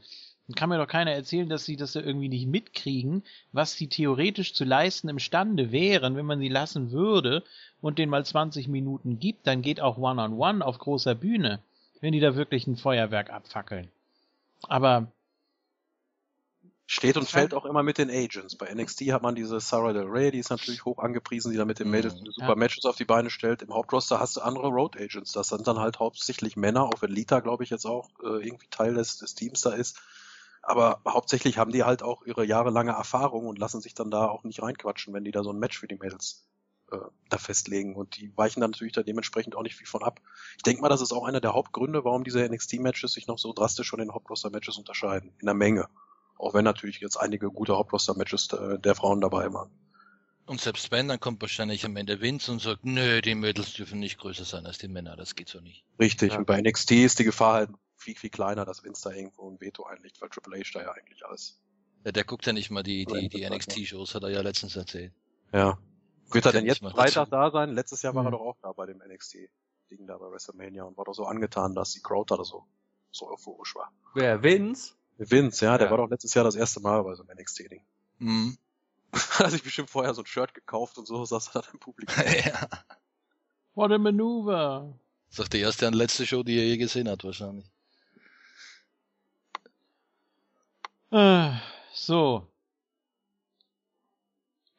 Dann 0.48 0.54
kann 0.54 0.70
mir 0.70 0.78
doch 0.78 0.88
keiner 0.88 1.12
erzählen, 1.12 1.48
dass 1.48 1.66
sie 1.66 1.76
das 1.76 1.92
da 1.92 2.00
irgendwie 2.00 2.30
nicht 2.30 2.46
mitkriegen, 2.46 3.22
was 3.52 3.74
sie 3.74 3.88
theoretisch 3.88 4.54
zu 4.54 4.64
leisten 4.64 5.10
imstande 5.10 5.72
wären, 5.72 6.16
wenn 6.16 6.24
man 6.24 6.40
sie 6.40 6.48
lassen 6.48 6.90
würde 6.90 7.44
und 7.82 7.98
den 7.98 8.08
mal 8.08 8.24
20 8.24 8.66
Minuten 8.66 9.20
gibt, 9.20 9.46
dann 9.46 9.60
geht 9.60 9.80
auch 9.80 9.98
One-on-One 9.98 10.34
-on 10.34 10.58
-One 10.58 10.62
auf 10.62 10.78
großer 10.78 11.14
Bühne, 11.14 11.60
wenn 12.00 12.12
die 12.14 12.20
da 12.20 12.34
wirklich 12.34 12.66
ein 12.66 12.78
Feuerwerk 12.78 13.30
abfackeln. 13.30 13.88
Aber 14.62 15.12
Steht 16.90 17.18
und 17.18 17.28
fällt 17.28 17.52
auch 17.52 17.66
immer 17.66 17.82
mit 17.82 17.98
den 17.98 18.08
Agents. 18.08 18.56
Bei 18.56 18.72
NXT 18.74 19.12
hat 19.12 19.20
man 19.20 19.34
diese 19.34 19.60
Sarah 19.60 19.92
Del 19.92 20.04
Rey, 20.04 20.30
die 20.30 20.38
ist 20.38 20.48
natürlich 20.48 20.86
hoch 20.86 20.96
angepriesen, 20.96 21.52
die 21.52 21.58
da 21.58 21.66
mit 21.66 21.78
den 21.78 21.90
Mädels 21.90 22.14
Mhm. 22.14 22.24
super 22.32 22.48
Ja. 22.48 22.54
Matches 22.54 22.86
auf 22.86 22.96
die 22.96 23.04
Beine 23.04 23.28
stellt. 23.28 23.60
Im 23.60 23.74
Hauptroster 23.74 24.18
hast 24.18 24.36
du 24.36 24.40
andere 24.40 24.68
Road 24.68 24.96
Agents. 24.98 25.32
Das 25.32 25.48
sind 25.48 25.66
dann 25.68 25.78
halt 25.78 25.98
hauptsächlich 25.98 26.56
Männer, 26.56 26.84
auch 26.84 27.02
wenn 27.02 27.10
Lita, 27.10 27.40
glaube 27.40 27.62
ich, 27.62 27.68
jetzt 27.68 27.84
auch 27.84 28.08
äh, 28.22 28.42
irgendwie 28.46 28.68
Teil 28.70 28.94
des, 28.94 29.18
des 29.18 29.34
Teams 29.34 29.60
da 29.60 29.72
ist. 29.72 30.00
Aber 30.68 31.00
hauptsächlich 31.08 31.56
haben 31.56 31.72
die 31.72 31.82
halt 31.82 32.02
auch 32.02 32.26
ihre 32.26 32.44
jahrelange 32.44 32.90
Erfahrung 32.90 33.46
und 33.46 33.58
lassen 33.58 33.80
sich 33.80 33.94
dann 33.94 34.10
da 34.10 34.26
auch 34.26 34.44
nicht 34.44 34.60
reinquatschen, 34.60 35.14
wenn 35.14 35.24
die 35.24 35.30
da 35.30 35.42
so 35.42 35.50
ein 35.50 35.58
Match 35.58 35.78
für 35.78 35.88
die 35.88 35.96
Mädels 35.96 36.46
äh, 36.92 36.98
da 37.30 37.38
festlegen. 37.38 37.96
Und 37.96 38.18
die 38.18 38.36
weichen 38.36 38.60
dann 38.60 38.72
natürlich 38.72 38.92
da 38.92 39.02
dementsprechend 39.02 39.56
auch 39.56 39.62
nicht 39.62 39.76
viel 39.76 39.86
von 39.86 40.02
ab. 40.02 40.20
Ich 40.58 40.62
denke 40.64 40.82
mal, 40.82 40.90
das 40.90 41.00
ist 41.00 41.10
auch 41.12 41.24
einer 41.24 41.40
der 41.40 41.54
Hauptgründe, 41.54 42.04
warum 42.04 42.22
diese 42.22 42.46
NXT-Matches 42.46 43.14
sich 43.14 43.26
noch 43.26 43.38
so 43.38 43.54
drastisch 43.54 43.88
von 43.88 43.98
den 43.98 44.12
Hauptroster-Matches 44.12 44.76
unterscheiden. 44.76 45.32
In 45.38 45.46
der 45.46 45.54
Menge. 45.54 45.88
Auch 46.36 46.52
wenn 46.52 46.64
natürlich 46.64 47.00
jetzt 47.00 47.16
einige 47.16 47.50
gute 47.50 47.74
Hauptroster-Matches 47.74 48.52
äh, 48.52 48.78
der 48.78 48.94
Frauen 48.94 49.22
dabei 49.22 49.50
waren. 49.54 49.70
Und 50.44 50.60
selbst 50.60 50.90
wenn, 50.90 51.08
dann 51.08 51.18
kommt 51.18 51.40
wahrscheinlich 51.40 51.86
am 51.86 51.96
Ende 51.96 52.20
Vince 52.20 52.52
und 52.52 52.60
sagt, 52.60 52.84
nö, 52.84 53.22
die 53.22 53.34
Mädels 53.34 53.72
dürfen 53.72 54.00
nicht 54.00 54.18
größer 54.18 54.44
sein 54.44 54.66
als 54.66 54.76
die 54.76 54.88
Männer, 54.88 55.16
das 55.16 55.34
geht 55.34 55.48
so 55.48 55.60
nicht. 55.60 55.86
Richtig. 55.98 56.32
Ja. 56.32 56.38
Und 56.38 56.46
bei 56.46 56.60
NXT 56.60 56.90
ist 56.92 57.18
die 57.18 57.24
Gefahr 57.24 57.54
halt 57.54 57.70
viel, 57.98 58.16
viel 58.16 58.30
kleiner, 58.30 58.64
dass 58.64 58.82
Vince 58.84 59.08
da 59.08 59.14
irgendwo 59.14 59.50
ein 59.50 59.60
Veto 59.60 59.84
einlegt, 59.84 60.20
weil 60.20 60.28
Triple 60.30 60.58
H 60.58 60.70
da 60.74 60.82
ja 60.82 60.92
eigentlich 60.92 61.24
alles. 61.26 61.60
Ja, 62.04 62.12
der 62.12 62.24
guckt 62.24 62.46
ja 62.46 62.52
nicht 62.52 62.70
mal 62.70 62.82
die, 62.82 63.04
die, 63.04 63.28
die. 63.28 63.48
NXT-Shows, 63.48 64.14
hat 64.14 64.22
er 64.22 64.30
ja 64.30 64.40
letztens 64.40 64.76
erzählt. 64.76 65.12
Ja. 65.52 65.78
Wird 66.30 66.46
er 66.46 66.52
denn 66.52 66.66
jetzt 66.66 66.80
Freitag 66.80 67.28
da 67.30 67.50
sein? 67.50 67.70
Letztes 67.74 68.02
Jahr 68.02 68.14
war 68.14 68.22
er 68.24 68.26
Hm. 68.26 68.32
doch 68.32 68.40
auch 68.40 68.56
da 68.62 68.72
bei 68.72 68.86
dem 68.86 68.98
NXT-Ding 68.98 70.06
da 70.06 70.16
bei 70.18 70.30
WrestleMania 70.30 70.84
und 70.84 70.96
war 70.96 71.04
doch 71.04 71.14
so 71.14 71.24
angetan, 71.24 71.74
dass 71.74 71.92
die 71.92 72.00
Crowd 72.02 72.34
da 72.34 72.42
so, 72.44 72.64
so 73.10 73.28
euphorisch 73.30 73.74
war. 73.74 73.90
Wer? 74.14 74.42
Vince? 74.42 74.94
Vince, 75.16 75.64
ja, 75.64 75.76
der 75.78 75.86
Ja. 75.86 75.90
war 75.90 75.98
doch 75.98 76.08
letztes 76.10 76.34
Jahr 76.34 76.44
das 76.44 76.54
erste 76.54 76.80
Mal 76.80 77.02
bei 77.02 77.14
so 77.14 77.22
einem 77.24 77.36
NXT-Ding. 77.38 77.82
Mhm. 78.18 78.56
Hat 79.12 79.50
sich 79.50 79.62
bestimmt 79.62 79.90
vorher 79.90 80.14
so 80.14 80.22
ein 80.22 80.26
Shirt 80.26 80.54
gekauft 80.54 80.98
und 80.98 81.06
so 81.06 81.24
saß 81.24 81.48
er 81.54 81.62
dann 81.62 81.72
im 81.72 81.80
Publikum. 81.80 82.14
ja. 82.44 82.68
what 83.74 83.90
a 83.90 83.98
maneuver. 83.98 84.94
Das 85.30 85.38
ist 85.38 85.40
doch 85.40 85.48
die 85.48 85.60
erste 85.60 85.86
und 85.86 85.94
letzte 85.94 86.26
Show, 86.26 86.42
die 86.42 86.56
er 86.58 86.64
je 86.66 86.76
gesehen 86.76 87.08
hat, 87.08 87.24
wahrscheinlich. 87.24 87.66
So. 91.92 92.46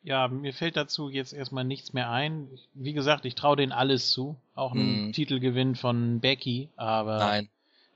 Ja, 0.02 0.28
mir 0.28 0.54
fällt 0.54 0.78
dazu 0.78 1.10
jetzt 1.10 1.34
erstmal 1.34 1.66
nichts 1.66 1.94
mehr 1.94 2.10
ein. 2.10 2.48
Wie 2.74 2.94
gesagt, 2.94 3.26
ich 3.26 3.36
traue 3.36 3.58
denen 3.58 3.72
alles 3.74 4.12
zu. 4.12 4.36
Auch 4.56 4.72
einen 4.72 5.08
Mhm. 5.08 5.14
Titelgewinn 5.14 5.76
von 5.76 6.20
Becky, 6.20 6.70
aber 6.78 7.18
Nein. 7.20 7.50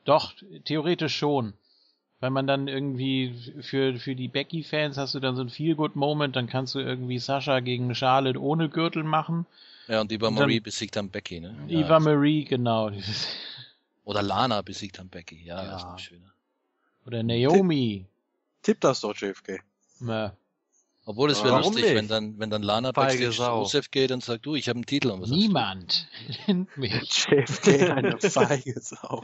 doch, 0.06 0.34
theoretisch 0.66 1.16
schon. 1.16 1.54
Weil 2.20 2.30
man 2.30 2.48
dann 2.48 2.68
irgendwie 2.68 3.34
für, 3.62 3.96
für 4.00 4.16
die 4.16 4.28
Becky-Fans 4.30 4.98
hast 4.98 5.14
du 5.14 5.20
dann 5.20 5.36
so 5.36 5.42
ein 5.42 5.50
Feel-Good-Moment, 5.50 6.36
dann 6.36 6.48
kannst 6.48 6.74
du 6.76 6.80
irgendwie 6.80 7.20
Sascha 7.20 7.60
gegen 7.60 7.94
Charlotte 7.96 8.42
ohne 8.42 8.70
Gürtel 8.70 9.04
machen. 9.04 9.46
Ja, 9.88 10.00
und 10.02 10.12
Eva 10.12 10.28
Und 10.28 10.36
dann- 10.36 10.44
Marie 10.44 10.60
besiegt 10.62 10.96
dann 10.96 11.10
Becky, 11.10 11.42
ne? 11.42 11.54
Ja, 11.68 11.80
Eva 11.82 12.00
Marie, 12.00 12.46
genau. 12.46 12.92
Oder 14.06 14.22
Lana 14.22 14.62
besiegt 14.62 15.00
dann 15.00 15.10
Becky, 15.10 15.44
ja, 15.44 15.62
Ja. 15.62 15.72
das 15.72 15.82
ist 15.84 15.88
noch 15.90 16.00
schöner. 16.00 16.32
Oder 17.06 17.24
Naomi. 17.24 18.06
Tipp 18.64 18.82
das 18.82 19.02
doch, 19.02 19.16
JFK. 19.16 19.60
Äh, 20.08 20.30
Obwohl 21.06 21.30
es 21.30 21.44
wäre 21.44 21.58
lustig, 21.60 21.84
nicht? 21.84 21.96
wenn 21.96 22.08
dann, 22.08 22.40
wenn 22.40 22.50
dann 22.50 22.64
Lana 22.64 22.92
Backstage 22.92 23.32
zu. 23.32 23.44
Rusev 23.44 23.92
geht 23.92 24.12
und 24.12 24.24
sagt, 24.24 24.46
du, 24.46 24.56
ich 24.56 24.70
habe 24.70 24.78
einen 24.78 24.86
Titel 24.86 25.12
und 25.12 25.22
was 25.22 25.30
niemand 25.30 26.08
nennt 26.48 26.76
mich. 26.78 27.26
JFK, 27.28 27.92
eine 27.92 28.18
feige 28.20 28.80
Sau. 28.80 29.24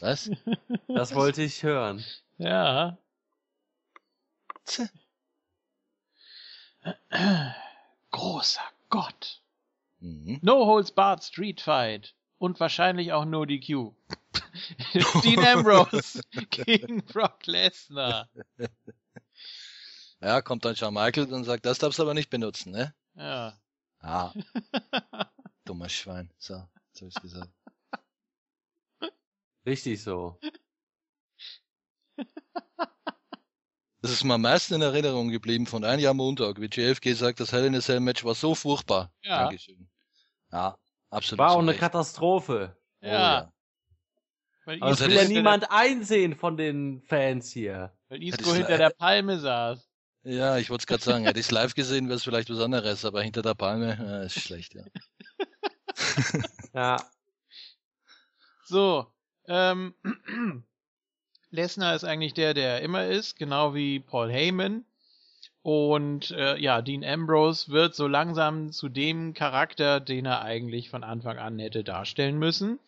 Was? 0.00 0.30
Das 0.88 1.14
wollte 1.14 1.42
ich 1.42 1.62
hören. 1.62 2.04
Ja. 2.38 2.98
Tse. 4.64 4.90
Großer 8.10 8.62
Gott. 8.88 9.42
Mhm. 10.00 10.38
No 10.42 10.66
Holds 10.66 10.90
Barred 10.90 11.22
Street 11.22 11.60
Fight. 11.60 12.14
Und 12.38 12.58
wahrscheinlich 12.58 13.12
auch 13.12 13.26
No 13.26 13.44
DQ. 13.44 13.92
Dean 15.22 15.44
Ambrose 15.44 16.20
gegen 16.50 17.04
Brock 17.04 17.46
Lesnar. 17.46 18.28
Ja, 20.20 20.42
kommt 20.42 20.64
dann 20.64 20.76
Shawn 20.76 20.94
Michaels 20.94 21.32
und 21.32 21.44
sagt, 21.44 21.64
das 21.66 21.78
darfst 21.78 21.98
du 21.98 22.02
aber 22.02 22.14
nicht 22.14 22.30
benutzen, 22.30 22.72
ne? 22.72 22.94
Ja. 23.14 23.58
Ah, 24.00 24.32
dummer 25.64 25.88
Schwein. 25.88 26.30
So, 26.38 26.62
so 26.92 27.06
ist 27.06 27.20
gesagt. 27.20 27.50
Richtig 29.66 30.02
so. 30.02 30.38
Das 34.02 34.10
ist 34.10 34.24
mir 34.24 34.34
am 34.34 34.40
meisten 34.42 34.74
in 34.74 34.80
Erinnerung 34.82 35.28
geblieben 35.28 35.66
von 35.66 35.84
ein 35.84 35.98
Jahr 35.98 36.14
Montag, 36.14 36.58
wie 36.60 36.70
JFK 36.72 37.14
sagt, 37.14 37.40
das 37.40 37.52
Hell 37.52 37.66
in 37.66 37.76
a 37.76 37.80
Cell 37.80 38.00
Match 38.00 38.24
war 38.24 38.34
so 38.34 38.54
furchtbar. 38.54 39.12
Ja. 39.22 39.44
Dankeschön. 39.44 39.90
Ja, 40.50 40.78
absolut. 41.10 41.38
War 41.38 41.50
auch 41.52 41.58
eine 41.58 41.72
Recht. 41.72 41.80
Katastrophe. 41.80 42.76
Oh, 43.02 43.06
Ja. 43.06 43.52
Weil 44.64 44.80
Aber 44.80 44.90
das 44.90 44.98
das 44.98 45.08
will 45.08 45.16
ja 45.16 45.24
niemand 45.24 45.70
einsehen 45.70 46.36
von 46.36 46.56
den 46.56 47.02
Fans 47.02 47.50
hier. 47.50 47.92
Weil 48.08 48.22
Isco 48.22 48.54
hinter 48.54 48.78
der 48.78 48.90
Palme 48.90 49.38
saß. 49.38 49.88
Ja, 50.22 50.58
ich 50.58 50.68
wollte 50.68 50.82
es 50.82 50.86
gerade 50.86 51.02
sagen, 51.02 51.24
hätte 51.24 51.40
ich 51.40 51.46
es 51.46 51.50
live 51.50 51.74
gesehen, 51.74 52.08
wäre 52.08 52.16
es 52.16 52.24
vielleicht 52.24 52.50
was 52.50 52.60
anderes, 52.60 53.04
aber 53.04 53.22
hinter 53.22 53.40
der 53.40 53.54
Palme 53.54 54.22
äh, 54.22 54.26
ist 54.26 54.38
schlecht, 54.40 54.74
ja. 54.74 54.84
Ja. 56.74 56.96
So, 58.64 59.06
ähm, 59.48 59.94
Lesnar 61.50 61.96
ist 61.96 62.04
eigentlich 62.04 62.34
der, 62.34 62.54
der 62.54 62.82
immer 62.82 63.06
ist, 63.06 63.36
genau 63.36 63.74
wie 63.74 63.98
Paul 63.98 64.30
Heyman. 64.30 64.84
Und 65.62 66.30
äh, 66.30 66.56
ja, 66.58 66.80
Dean 66.80 67.04
Ambrose 67.04 67.70
wird 67.70 67.94
so 67.94 68.06
langsam 68.06 68.72
zu 68.72 68.88
dem 68.88 69.34
Charakter, 69.34 70.00
den 70.00 70.24
er 70.24 70.42
eigentlich 70.42 70.88
von 70.88 71.04
Anfang 71.04 71.38
an 71.38 71.58
hätte 71.58 71.84
darstellen 71.84 72.38
müssen. 72.38 72.78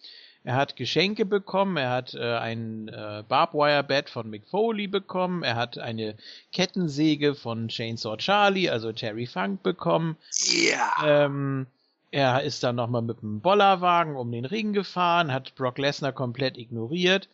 Er 0.45 0.57
hat 0.57 0.75
Geschenke 0.75 1.25
bekommen, 1.25 1.77
er 1.77 1.91
hat 1.91 2.15
äh, 2.15 2.37
ein 2.37 2.89
äh, 2.89 3.23
Barbwire-Bett 3.29 4.11
von 4.11 4.29
Mick 4.29 4.49
Foley 4.49 4.89
bekommen, 4.89 5.45
er 5.45 5.55
hat 5.55 5.79
eine 5.79 6.17
Kettensäge 6.51 7.37
von 7.37 7.69
Chainsaw 7.69 8.17
Charlie, 8.17 8.69
also 8.69 8.93
Terry 8.93 9.27
Funk 9.27 9.63
bekommen. 9.63 10.17
Ja. 10.47 10.93
Ähm, 11.05 11.67
er 12.11 12.43
ist 12.43 12.63
dann 12.65 12.77
nochmal 12.77 13.03
mit 13.03 13.23
dem 13.23 13.41
Bollerwagen 13.41 14.17
um 14.17 14.33
den 14.33 14.45
Ring 14.45 14.73
gefahren, 14.73 15.33
hat 15.33 15.55
Brock 15.55 15.79
Lesnar 15.79 16.13
komplett 16.13 16.59
ignoriert. 16.59 17.29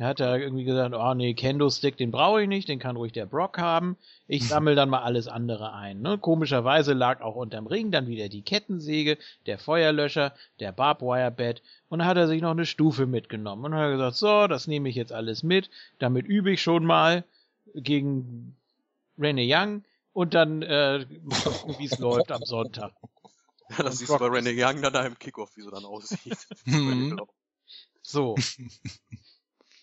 Er 0.00 0.06
hat 0.06 0.20
da 0.20 0.34
irgendwie 0.34 0.64
gesagt, 0.64 0.94
oh 0.94 1.12
nee, 1.12 1.34
Kendo-Stick, 1.34 1.98
den 1.98 2.10
brauche 2.10 2.40
ich 2.40 2.48
nicht, 2.48 2.70
den 2.70 2.78
kann 2.78 2.96
ruhig 2.96 3.12
der 3.12 3.26
Brock 3.26 3.58
haben. 3.58 3.98
Ich 4.28 4.48
sammle 4.48 4.74
dann 4.74 4.88
mal 4.88 5.02
alles 5.02 5.28
andere 5.28 5.74
ein. 5.74 6.00
Ne? 6.00 6.16
Komischerweise 6.16 6.94
lag 6.94 7.20
auch 7.20 7.36
unterm 7.36 7.66
Ring 7.66 7.90
dann 7.90 8.06
wieder 8.06 8.30
die 8.30 8.40
Kettensäge, 8.40 9.18
der 9.44 9.58
Feuerlöscher, 9.58 10.32
der 10.58 10.72
Barbwire-Bett 10.72 11.60
und 11.90 11.98
dann 11.98 12.08
hat 12.08 12.16
er 12.16 12.28
sich 12.28 12.40
noch 12.40 12.52
eine 12.52 12.64
Stufe 12.64 13.04
mitgenommen 13.04 13.66
und 13.66 13.74
hat 13.74 13.92
gesagt, 13.92 14.16
so, 14.16 14.46
das 14.46 14.66
nehme 14.66 14.88
ich 14.88 14.94
jetzt 14.94 15.12
alles 15.12 15.42
mit, 15.42 15.68
damit 15.98 16.26
übe 16.26 16.50
ich 16.50 16.62
schon 16.62 16.86
mal 16.86 17.22
gegen 17.74 18.56
Rene 19.18 19.44
Young 19.44 19.84
und 20.14 20.32
dann 20.32 20.62
äh, 20.62 21.04
mal 21.24 21.40
gucken, 21.40 21.74
wie 21.78 21.84
es 21.84 21.98
läuft 21.98 22.32
am 22.32 22.42
Sonntag. 22.46 22.94
Ja, 23.68 23.82
das 23.82 23.98
siehst 23.98 24.10
du 24.10 24.18
bei 24.18 24.28
Renee 24.28 24.54
Young 24.56 24.80
dann 24.80 24.94
da 24.94 25.04
im 25.04 25.18
Kickoff, 25.18 25.54
wie 25.56 25.60
so 25.60 25.70
dann 25.70 25.84
aussieht. 25.84 26.38
Mhm. 26.64 27.20
So. 28.02 28.34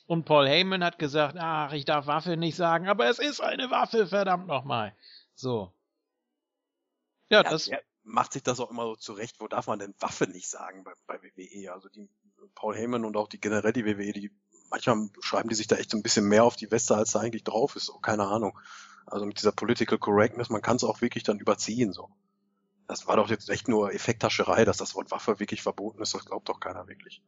Und 0.07 0.25
Paul 0.25 0.47
Heyman 0.47 0.83
hat 0.83 0.99
gesagt, 0.99 1.35
ach, 1.37 1.73
ich 1.73 1.85
darf 1.85 2.07
Waffe 2.07 2.37
nicht 2.37 2.55
sagen, 2.55 2.87
aber 2.87 3.09
es 3.09 3.19
ist 3.19 3.41
eine 3.41 3.69
Waffe, 3.69 4.07
verdammt 4.07 4.47
nochmal. 4.47 4.95
So. 5.35 5.73
Ja, 7.29 7.43
Ja, 7.43 7.51
das, 7.51 7.69
macht 8.07 8.33
sich 8.33 8.43
das 8.43 8.59
auch 8.59 8.71
immer 8.71 8.83
so 8.83 8.95
zurecht. 8.95 9.39
Wo 9.39 9.47
darf 9.47 9.67
man 9.67 9.79
denn 9.79 9.93
Waffe 9.99 10.27
nicht 10.27 10.49
sagen 10.49 10.83
bei, 10.83 10.93
bei 11.05 11.21
WWE? 11.21 11.73
Also 11.73 11.89
die 11.89 12.09
Paul 12.55 12.75
Heyman 12.75 13.05
und 13.05 13.17
auch 13.17 13.27
die 13.27 13.39
generell 13.39 13.73
die 13.73 13.85
WWE, 13.85 14.13
die 14.13 14.31
manchmal 14.69 15.09
schreiben 15.19 15.49
die 15.49 15.55
sich 15.55 15.67
da 15.67 15.75
echt 15.75 15.91
so 15.91 15.97
ein 15.97 16.03
bisschen 16.03 16.27
mehr 16.27 16.43
auf 16.43 16.55
die 16.55 16.71
Weste, 16.71 16.95
als 16.95 17.11
da 17.11 17.19
eigentlich 17.19 17.43
drauf 17.43 17.75
ist. 17.75 17.85
So, 17.85 17.99
keine 17.99 18.25
Ahnung. 18.25 18.57
Also 19.05 19.25
mit 19.25 19.37
dieser 19.37 19.51
Political 19.51 19.97
Correctness, 19.97 20.49
man 20.49 20.61
kann 20.61 20.77
es 20.77 20.83
auch 20.83 21.01
wirklich 21.01 21.23
dann 21.23 21.39
überziehen. 21.39 21.93
So. 21.93 22.09
Das 22.87 23.07
war 23.07 23.17
doch 23.17 23.29
jetzt 23.29 23.49
echt 23.49 23.67
nur 23.67 23.93
Effekthascherei, 23.93 24.65
dass 24.65 24.77
das 24.77 24.95
Wort 24.95 25.11
Waffe 25.11 25.39
wirklich 25.39 25.61
verboten 25.61 26.01
ist. 26.01 26.13
Das 26.13 26.25
glaubt 26.25 26.49
doch 26.49 26.59
keiner 26.59 26.87
wirklich. 26.87 27.21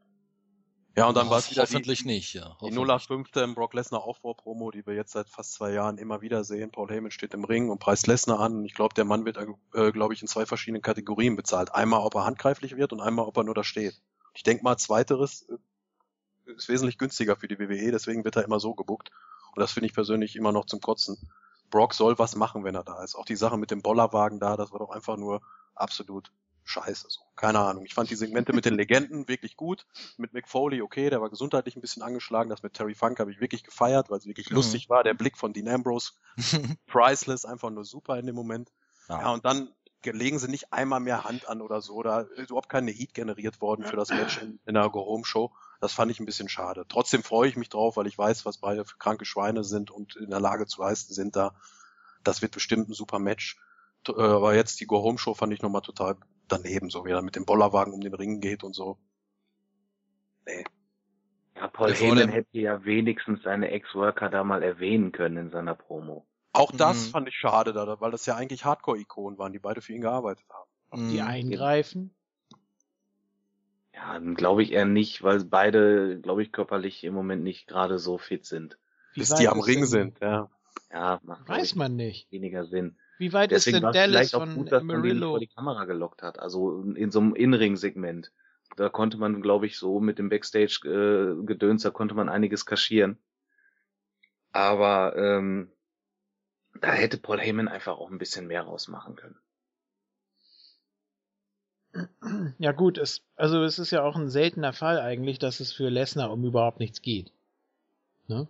Ja, 0.96 1.08
und 1.08 1.16
dann 1.16 1.30
war 1.30 1.38
es 1.38 1.50
wieder 1.50 1.66
die, 1.66 1.74
Hoffentlich 1.74 2.04
nicht, 2.04 2.34
ja. 2.34 2.42
die 2.42 2.66
Hoffentlich. 2.66 2.80
0815 2.80 3.56
Brock 3.56 3.74
Lesnar 3.74 4.04
Aufbau-Promo, 4.04 4.72
die 4.72 4.86
wir 4.86 4.96
jetzt 4.96 5.12
seit 5.12 5.30
fast 5.30 5.54
zwei 5.54 5.72
Jahren 5.72 5.98
immer 5.98 6.22
wieder 6.22 6.44
sehen. 6.44 6.72
Paul 6.72 6.90
Heyman 6.90 7.12
steht 7.12 7.34
im 7.34 7.46
Ring 7.46 7.70
und 7.70 7.80
preist 7.80 8.08
Lesnar 8.08 8.40
an. 8.40 8.66
Ich 8.66 8.74
glaube, 8.74 8.96
der 8.96 9.06
Mann 9.06 9.24
wird, 9.26 9.38
äh, 9.74 9.92
glaube 9.92 10.14
ich, 10.14 10.22
in 10.22 10.28
zwei 10.28 10.46
verschiedenen 10.46 10.82
Kategorien 10.82 11.36
bezahlt. 11.36 11.74
Einmal, 11.74 12.02
ob 12.02 12.16
er 12.16 12.26
handgreiflich 12.26 12.76
wird 12.76 12.92
und 12.92 13.02
einmal, 13.02 13.26
ob 13.26 13.38
er 13.38 13.44
nur 13.44 13.56
da 13.56 13.64
steht. 13.64 14.02
Ich 14.34 14.44
denke 14.44 14.64
mal, 14.64 14.78
zweiteres 14.78 15.44
äh, 15.44 16.52
ist 16.52 16.70
wesentlich 16.70 16.98
günstiger 16.98 17.36
für 17.36 17.48
die 17.48 17.60
WWE, 17.60 17.92
deswegen 17.92 18.26
wird 18.26 18.36
er 18.36 18.44
immer 18.44 18.60
so 18.60 18.74
gebuckt. 18.74 19.12
Und 19.56 19.62
das 19.62 19.72
finde 19.72 19.88
ich 19.88 19.94
persönlich 19.94 20.36
immer 20.36 20.52
noch 20.52 20.66
zum 20.66 20.82
Kotzen. 20.82 21.18
Brock 21.70 21.94
soll 21.94 22.18
was 22.18 22.36
machen, 22.36 22.64
wenn 22.64 22.76
er 22.76 22.84
da 22.84 23.04
ist. 23.04 23.16
Auch 23.16 23.26
die 23.26 23.36
Sache 23.36 23.58
mit 23.58 23.72
dem 23.72 23.82
Bollerwagen 23.82 24.40
da, 24.40 24.58
das 24.58 24.72
war 24.72 24.80
doch 24.80 24.90
einfach 24.90 25.18
nur 25.18 25.42
absolut 25.76 26.32
scheiße. 26.70 27.06
So. 27.10 27.22
Keine 27.36 27.60
Ahnung. 27.60 27.86
Ich 27.86 27.94
fand 27.94 28.10
die 28.10 28.16
Segmente 28.16 28.54
mit 28.54 28.66
den 28.66 28.76
Legenden 28.76 29.28
wirklich 29.28 29.56
gut. 29.58 29.86
Mit 30.18 30.34
Mick 30.34 30.48
Foley, 30.48 30.82
okay, 30.82 31.10
der 31.10 31.22
war 31.22 31.30
gesundheitlich 31.30 31.76
ein 31.76 31.82
bisschen 31.82 32.04
angeschlagen. 32.04 32.50
Das 32.50 32.64
mit 32.64 32.74
Terry 32.74 32.96
Funk 32.96 33.20
habe 33.20 33.32
ich 33.32 33.40
wirklich 33.42 33.64
gefeiert, 33.64 34.10
weil 34.10 34.20
es 34.20 34.26
wirklich 34.26 34.50
Mhm. 34.50 34.56
lustig 34.58 34.90
war. 34.90 35.04
Der 35.04 35.14
Blick 35.14 35.38
von 35.38 35.54
Dean 35.54 35.68
Ambrose, 35.68 36.12
priceless, 36.88 37.46
einfach 37.46 37.70
nur 37.70 37.86
super 37.86 38.18
in 38.18 38.26
dem 38.26 38.36
Moment. 38.36 38.72
Ja. 39.08 39.22
Ja, 39.22 39.30
und 39.32 39.46
dann 39.46 39.70
legen 40.04 40.40
sie 40.40 40.48
nicht 40.48 40.72
einmal 40.72 41.00
mehr 41.02 41.26
Hand 41.26 41.50
an 41.50 41.62
oder 41.62 41.82
so. 41.82 42.02
Da 42.04 42.22
ist 42.22 42.50
überhaupt 42.52 42.70
keine 42.70 42.92
Heat 42.92 43.14
generiert 43.14 43.60
worden 43.62 43.84
für 43.84 43.98
das 43.98 44.10
Match 44.10 44.42
in, 44.42 44.60
in 44.66 44.76
der 44.76 44.90
Go-Home-Show. 44.90 45.52
Das 45.82 45.94
fand 45.94 46.10
ich 46.12 46.20
ein 46.20 46.26
bisschen 46.26 46.48
schade. 46.50 46.86
Trotzdem 46.88 47.22
freue 47.24 47.50
ich 47.50 47.58
mich 47.58 47.70
drauf, 47.70 47.98
weil 47.98 48.08
ich 48.08 48.18
weiß, 48.18 48.46
was 48.46 48.58
beide 48.60 48.86
für 48.86 48.98
kranke 48.98 49.26
Schweine 49.26 49.64
sind 49.64 49.92
und 49.92 50.16
in 50.16 50.30
der 50.30 50.40
Lage 50.40 50.68
zu 50.68 50.82
leisten 50.82 51.14
sind 51.14 51.36
da. 51.36 51.54
Das 52.24 52.42
wird 52.42 52.54
bestimmt 52.54 52.90
ein 52.90 52.94
super 52.94 53.20
Match. 53.20 53.58
Äh, 54.08 54.12
Aber 54.14 54.56
jetzt 54.56 54.80
die 54.80 54.86
Go-Home-Show 54.86 55.34
fand 55.34 55.52
ich 55.54 55.62
nochmal 55.62 55.82
total 55.82 56.16
daneben, 56.52 56.90
so 56.90 57.06
wie 57.06 57.12
er 57.12 57.22
mit 57.22 57.36
dem 57.36 57.46
Bollerwagen 57.46 57.94
um 57.94 58.02
den 58.02 58.14
Ring 58.14 58.40
geht 58.42 58.64
und 58.64 58.74
so. 58.74 58.98
Nee. 60.46 60.66
Ja, 61.56 61.68
Paul 61.68 61.94
vor 61.94 62.08
Heyman 62.08 62.30
hätte 62.30 62.58
ja 62.58 62.84
wenigstens 62.86 63.44
seine 63.44 63.70
Ex-Worker 63.72 64.30
da 64.30 64.44
mal 64.44 64.64
erwähnen 64.64 65.12
können 65.12 65.38
in 65.38 65.52
seiner 65.52 65.76
Promo. 65.76 66.26
Auch 66.54 66.72
das 66.72 67.08
Mhm. 67.08 67.12
fand 67.12 67.28
ich 67.28 67.36
schade, 67.36 67.74
da, 67.74 68.00
weil 68.02 68.12
das 68.12 68.26
ja 68.26 68.36
eigentlich 68.36 68.66
Hardcore-Ikonen 68.66 69.38
waren, 69.38 69.54
die 69.54 69.60
beide 69.60 69.82
für 69.82 69.94
ihn 69.94 70.02
gearbeitet 70.02 70.46
haben. 70.50 71.12
Die 71.12 71.22
Mhm. 71.22 71.28
eingreifen. 71.28 72.16
Ja, 73.94 74.18
glaube 74.20 74.64
ich 74.64 74.72
eher 74.72 74.86
nicht, 74.86 75.24
weil 75.24 75.44
beide, 75.44 76.20
glaube 76.22 76.42
ich, 76.42 76.52
körperlich 76.52 77.04
im 77.04 77.14
Moment 77.14 77.44
nicht 77.44 77.68
gerade 77.68 78.00
so 78.00 78.18
fit 78.18 78.46
sind. 78.46 78.78
Wie 79.14 79.20
Bis 79.20 79.34
die 79.34 79.48
am 79.48 79.60
Ring 79.60 79.86
sind, 79.86 80.20
ja. 80.22 80.50
Ja, 80.92 81.20
macht 81.24 81.48
Weiß 81.48 81.76
man 81.76 81.96
nicht. 81.96 82.32
weniger 82.32 82.66
Sinn. 82.66 82.98
Wie 83.20 83.34
weit 83.34 83.52
Deswegen 83.52 83.76
ist 83.76 83.84
denn 83.84 83.92
Dallas 83.92 84.08
vielleicht 84.08 84.36
auch 84.36 84.46
von 84.46 84.56
gut, 84.56 84.72
dass 84.72 84.82
man 84.82 85.04
den 85.04 85.12
Amarillo? 85.12 85.30
vor 85.32 85.40
die 85.40 85.48
Kamera 85.48 85.84
gelockt 85.84 86.24
hat. 86.24 86.40
Also 86.40 86.82
in 86.96 87.12
so 87.12 87.20
einem 87.20 87.36
In-Ring-Segment. 87.36 88.32
Da 88.78 88.88
konnte 88.88 89.18
man, 89.18 89.42
glaube 89.42 89.66
ich, 89.66 89.78
so 89.78 90.00
mit 90.00 90.20
dem 90.20 90.30
Backstage-Gedöns, 90.30 91.84
da 91.84 91.90
konnte 91.90 92.16
man 92.16 92.30
einiges 92.30 92.66
kaschieren. 92.66 93.18
Aber 94.54 95.18
ähm, 95.18 95.70
da 96.80 96.94
hätte 96.94 97.18
Paul 97.18 97.40
Heyman 97.40 97.68
einfach 97.68 97.98
auch 97.98 98.10
ein 98.10 98.20
bisschen 98.20 98.48
mehr 98.48 98.62
rausmachen 98.62 99.18
können. 99.18 99.38
Ja 102.58 102.72
gut, 102.72 102.98
es, 102.98 103.26
also 103.36 103.64
es 103.64 103.80
ist 103.80 103.92
ja 103.92 104.04
auch 104.04 104.16
ein 104.16 104.30
seltener 104.30 104.72
Fall 104.72 105.00
eigentlich, 105.00 105.40
dass 105.40 105.60
es 105.60 105.74
für 105.74 105.90
Lesnar 105.90 106.32
um 106.32 106.46
überhaupt 106.46 106.80
nichts 106.80 107.02
geht. 107.02 107.34
Ne? 108.28 108.48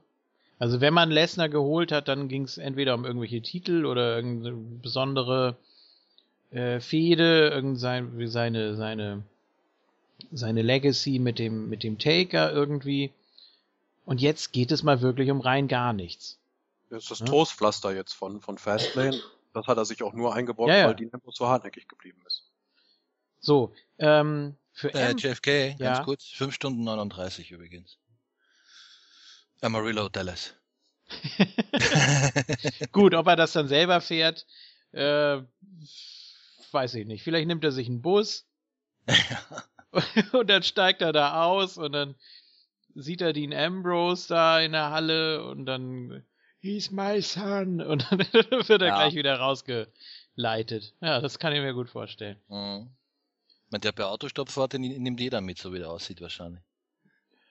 Also 0.59 0.81
wenn 0.81 0.93
man 0.93 1.09
Lesnar 1.09 1.49
geholt 1.49 1.91
hat, 1.91 2.07
dann 2.09 2.27
ging 2.27 2.43
es 2.43 2.57
entweder 2.57 2.93
um 2.93 3.05
irgendwelche 3.05 3.41
Titel 3.41 3.85
oder 3.85 4.15
irgendeine 4.17 4.55
besondere 4.55 5.55
äh, 6.51 6.79
Fehde, 6.81 7.49
irgendeine 7.49 8.27
seine 8.27 8.75
seine 8.75 9.23
seine 10.31 10.61
Legacy 10.61 11.17
mit 11.19 11.39
dem 11.39 11.69
mit 11.69 11.83
dem 11.83 11.97
Taker 11.97 12.51
irgendwie. 12.51 13.11
Und 14.05 14.19
jetzt 14.21 14.51
geht 14.51 14.71
es 14.71 14.83
mal 14.83 15.01
wirklich 15.01 15.31
um 15.31 15.39
rein 15.39 15.67
gar 15.67 15.93
nichts. 15.93 16.37
Das 16.89 17.03
ist 17.03 17.11
das 17.11 17.19
Ja. 17.19 17.27
Trostpflaster 17.27 17.93
jetzt 17.95 18.13
von, 18.13 18.41
von 18.41 18.57
Fastlane. 18.57 19.19
Das 19.53 19.67
hat 19.67 19.77
er 19.77 19.85
sich 19.85 20.01
auch 20.03 20.13
nur 20.13 20.33
eingebaut, 20.33 20.67
Ja, 20.67 20.77
ja. 20.77 20.87
weil 20.87 20.95
die 20.95 21.07
Tempo 21.07 21.29
so 21.31 21.47
hartnäckig 21.47 21.87
geblieben 21.87 22.19
ist. 22.25 22.43
So, 23.39 23.71
ähm, 23.99 24.55
für 24.73 24.91
Äh, 24.93 25.11
M 25.11 25.17
JFK, 25.17 25.75
Ja. 25.77 25.93
ganz 25.93 26.05
kurz. 26.05 26.25
5 26.25 26.53
Stunden 26.55 26.83
39 26.83 27.51
übrigens. 27.51 27.97
Amarillo, 29.61 30.09
Dallas. 30.09 30.55
Gut, 32.91 33.13
ob 33.15 33.27
er 33.27 33.35
das 33.35 33.53
dann 33.53 33.67
selber 33.67 33.99
fährt, 33.99 34.45
äh, 34.91 35.41
weiß 36.71 36.95
ich 36.95 37.05
nicht. 37.05 37.23
Vielleicht 37.23 37.47
nimmt 37.47 37.63
er 37.63 37.71
sich 37.71 37.87
einen 37.87 38.01
Bus 38.01 38.45
und 40.33 40.49
dann 40.49 40.63
steigt 40.63 41.01
er 41.01 41.11
da 41.11 41.43
aus 41.43 41.77
und 41.77 41.91
dann 41.93 42.15
sieht 42.95 43.21
er 43.21 43.33
Dean 43.33 43.53
Ambrose 43.53 44.27
da 44.27 44.59
in 44.59 44.71
der 44.73 44.91
Halle 44.91 45.45
und 45.45 45.65
dann 45.65 46.23
He's 46.61 46.91
my 46.91 47.21
son 47.21 47.81
und 47.81 48.05
dann 48.11 48.19
wird 48.33 48.81
er 48.81 48.87
Ja. 48.87 48.95
gleich 48.95 49.15
wieder 49.15 49.39
rausgeleitet. 49.39 50.93
Ja, 51.01 51.21
das 51.21 51.39
kann 51.39 51.53
ich 51.53 51.61
mir 51.61 51.73
gut 51.73 51.89
vorstellen. 51.89 52.37
Mhm. 52.49 52.89
Wenn 53.71 53.81
der 53.81 53.91
bei 53.93 54.03
Autostopp 54.05 54.49
fährt, 54.49 54.73
den 54.73 54.81
nimmt 54.81 55.19
jeder 55.19 55.41
mit, 55.41 55.57
so 55.57 55.71
wie 55.73 55.79
der 55.79 55.89
aussieht 55.89 56.21
wahrscheinlich. 56.21 56.61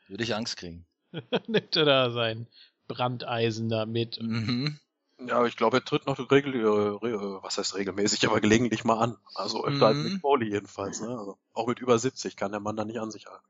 Würde 0.09 0.25
ich 0.25 0.35
Angst 0.35 0.57
kriegen. 0.57 0.85
Nimmt 1.47 1.77
er 1.77 1.85
da 1.85 2.11
sein 2.11 2.47
Brandeisen 2.87 3.69
da 3.69 3.87
mit. 3.87 4.21
Mhm. 4.21 4.79
Ja, 5.21 5.39
aber 5.39 5.49
ich 5.49 5.57
glaube, 5.57 5.79
er 5.79 5.85
tritt 5.85 6.07
noch 6.07 6.19
regel, 6.31 6.55
äh, 6.55 7.09
äh, 7.09 7.43
was 7.43 7.59
heißt 7.59 7.75
regelmäßig, 7.75 8.27
aber 8.29 8.41
gelegentlich 8.41 8.85
mal 8.85 8.99
an. 8.99 9.17
Also 9.35 9.65
öfter 9.65 9.87
als 9.89 9.99
Mhm. 9.99 10.05
Mick 10.05 10.21
Foley 10.21 10.49
jedenfalls. 10.51 11.01
Ne? 11.01 11.09
Also 11.09 11.39
auch 11.55 11.67
mit 11.67 11.81
über 11.81 11.99
70 11.99 12.37
kann 12.37 12.53
der 12.53 12.61
Mann 12.61 12.77
da 12.77 12.85
nicht 12.85 13.01
an 13.01 13.11
sich 13.11 13.27
halten. 13.27 13.45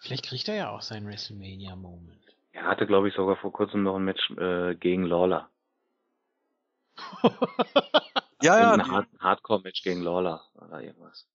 Vielleicht 0.00 0.24
kriegt 0.24 0.48
er 0.48 0.56
ja 0.56 0.70
auch 0.70 0.82
seinen 0.82 1.06
WrestleMania-Moment. 1.06 2.18
Er 2.52 2.64
hatte, 2.64 2.86
glaube 2.86 3.08
ich, 3.08 3.14
sogar 3.14 3.36
vor 3.36 3.52
kurzem 3.52 3.84
noch 3.84 3.96
ein 3.96 4.04
Match 4.04 4.30
äh, 4.32 4.74
gegen 4.74 5.04
Lawler. 5.04 5.48
Ja, 8.42 8.58
ja, 8.58 8.72
ein 8.72 8.82
die, 8.82 8.90
Hard 8.90 9.06
Hardcore-Match 9.20 9.82
gegen 9.84 10.02
Lawler 10.02 10.42
oder 10.56 10.82
irgendwas. 10.82 11.28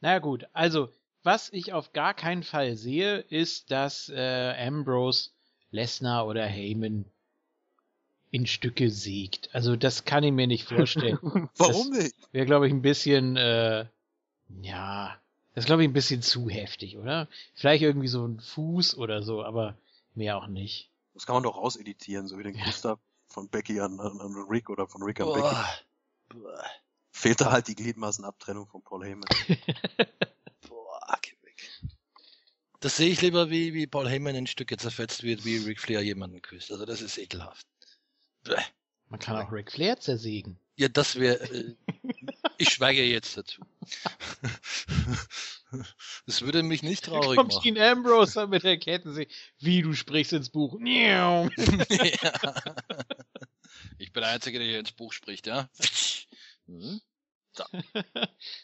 Na 0.00 0.20
gut, 0.20 0.46
also 0.52 0.92
was 1.22 1.52
ich 1.52 1.72
auf 1.72 1.92
gar 1.92 2.14
keinen 2.14 2.42
Fall 2.42 2.76
sehe, 2.76 3.18
ist, 3.18 3.70
dass 3.70 4.08
äh, 4.08 4.54
Ambrose, 4.66 5.30
Lesnar 5.70 6.26
oder 6.26 6.46
Heyman 6.46 7.04
in 8.30 8.46
Stücke 8.46 8.90
sägt. 8.90 9.54
Also 9.54 9.76
das 9.76 10.04
kann 10.04 10.24
ich 10.24 10.32
mir 10.32 10.46
nicht 10.46 10.68
vorstellen. 10.68 11.18
warum 11.56 11.90
nicht? 11.90 12.14
Wäre, 12.32 12.46
glaube 12.46 12.66
ich, 12.66 12.72
ein 12.72 12.82
bisschen, 12.82 13.36
äh, 13.36 13.86
ja, 14.62 15.16
das 15.54 15.64
ist, 15.64 15.66
glaube 15.66 15.82
ich, 15.82 15.88
ein 15.88 15.92
bisschen 15.92 16.22
zu 16.22 16.48
heftig, 16.48 16.96
oder? 16.96 17.28
Vielleicht 17.54 17.82
irgendwie 17.82 18.08
so 18.08 18.24
ein 18.26 18.40
Fuß 18.40 18.96
oder 18.96 19.22
so, 19.22 19.44
aber 19.44 19.76
mehr 20.14 20.36
auch 20.36 20.46
nicht. 20.46 20.90
Das 21.14 21.26
kann 21.26 21.34
man 21.34 21.42
doch 21.42 21.56
rauseditieren, 21.56 22.28
so 22.28 22.38
wie 22.38 22.44
den 22.44 22.54
Ja. 22.54 22.64
Gustav 22.64 23.00
von 23.26 23.48
Becky 23.48 23.80
an, 23.80 23.98
an, 24.00 24.18
Rick 24.48 24.70
oder 24.70 24.86
von 24.86 25.02
Rick 25.02 25.20
an 25.20 25.28
Becky. 25.28 25.40
Boah. 25.40 25.68
Boah. 26.28 26.64
Fehlte 27.12 27.50
halt 27.50 27.68
die 27.68 27.74
Gliedmaßenabtrennung 27.74 28.66
von 28.66 28.82
Paul 28.82 29.04
Heyman. 29.04 29.28
Das 32.80 32.96
sehe 32.96 33.10
ich 33.10 33.20
lieber, 33.20 33.50
wie, 33.50 33.74
wie 33.74 33.86
Paul 33.86 34.08
Heyman 34.08 34.34
in 34.34 34.46
Stücke 34.46 34.76
zerfetzt 34.76 35.22
wird, 35.22 35.44
wie 35.44 35.58
Ric 35.58 35.80
Flair 35.80 36.00
jemanden 36.02 36.40
küsst. 36.40 36.72
Also 36.72 36.86
das 36.86 37.02
ist 37.02 37.18
ekelhaft. 37.18 37.66
Bäh. 38.42 38.56
Man 39.08 39.20
kann 39.20 39.36
auch 39.36 39.52
Ric 39.52 39.72
Flair 39.72 39.98
zersägen. 39.98 40.58
Ja, 40.76 40.88
das 40.88 41.16
wäre. 41.16 41.40
Äh, 41.50 41.74
ich 42.58 42.70
schweige 42.70 43.04
jetzt 43.04 43.36
dazu. 43.36 43.62
Das 46.26 46.42
würde 46.42 46.64
mich 46.64 46.82
nicht 46.82 47.06
Da 47.06 47.12
traurig 47.12 47.36
kommt 47.36 47.54
machen. 47.54 47.62
Dean 47.62 47.78
Ambrose 47.78 48.48
mit 48.48 48.64
der 48.64 48.76
Kettensäge. 48.76 49.32
Wie, 49.60 49.82
du 49.82 49.92
sprichst 49.92 50.32
ins 50.32 50.50
Buch. 50.50 50.76
Ja. 50.84 51.48
Ich 53.98 54.12
bin 54.12 54.22
der 54.22 54.32
Einzige, 54.32 54.58
der 54.58 54.66
hier 54.66 54.80
ins 54.80 54.92
Buch 54.92 55.12
spricht, 55.12 55.46
ja? 55.46 55.70
Mhm. 56.66 57.00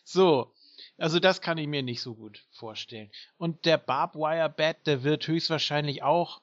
So, 0.03 0.55
also 0.99 1.21
das 1.21 1.41
kann 1.41 1.59
ich 1.59 1.67
mir 1.67 1.83
nicht 1.83 2.01
so 2.01 2.15
gut 2.15 2.45
vorstellen. 2.51 3.11
Und 3.39 3.65
der 3.65 3.79
Barbwire 3.79 4.49
Bat, 4.49 4.87
der 4.87 5.03
wird 5.03 5.27
höchstwahrscheinlich 5.27 6.03
auch 6.03 6.41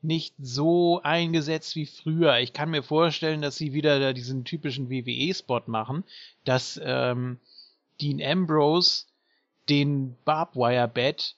nicht 0.00 0.34
so 0.38 1.00
eingesetzt 1.02 1.76
wie 1.76 1.86
früher. 1.86 2.38
Ich 2.38 2.52
kann 2.52 2.70
mir 2.70 2.82
vorstellen, 2.82 3.40
dass 3.42 3.56
sie 3.56 3.72
wieder 3.72 4.00
da 4.00 4.12
diesen 4.12 4.44
typischen 4.44 4.90
WWE-Spot 4.90 5.62
machen, 5.66 6.02
dass 6.44 6.80
ähm, 6.82 7.38
Dean 8.00 8.20
Ambrose 8.20 9.06
den 9.68 10.16
Barbwire 10.24 10.88
Bat 10.88 11.36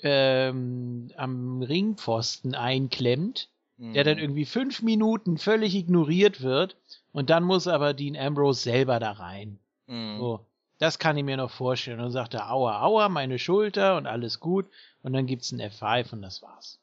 ähm, 0.00 1.10
am 1.16 1.62
Ringpfosten 1.62 2.54
einklemmt 2.54 3.48
der 3.76 4.04
dann 4.04 4.18
Mhm. 4.18 4.22
irgendwie 4.22 4.44
fünf 4.44 4.82
Minuten 4.82 5.36
völlig 5.36 5.74
ignoriert 5.74 6.42
wird 6.42 6.76
und 7.10 7.28
dann 7.28 7.42
muss 7.42 7.66
aber 7.66 7.92
Dean 7.92 8.16
Ambrose 8.16 8.62
selber 8.62 9.00
da 9.00 9.10
rein. 9.10 9.58
Mhm. 9.88 10.18
So, 10.18 10.46
das 10.78 10.98
kann 10.98 11.16
ich 11.16 11.24
mir 11.24 11.36
noch 11.36 11.50
vorstellen. 11.50 11.98
Und 11.98 12.04
dann 12.06 12.12
sagt 12.12 12.34
er, 12.34 12.50
aua, 12.50 12.80
aua, 12.80 13.08
meine 13.08 13.38
Schulter 13.38 13.96
und 13.96 14.06
alles 14.06 14.40
gut. 14.40 14.70
Und 15.02 15.12
dann 15.12 15.26
gibt's 15.26 15.52
ein 15.52 15.60
F5 15.60 16.12
und 16.12 16.22
das 16.22 16.42
war's. 16.42 16.80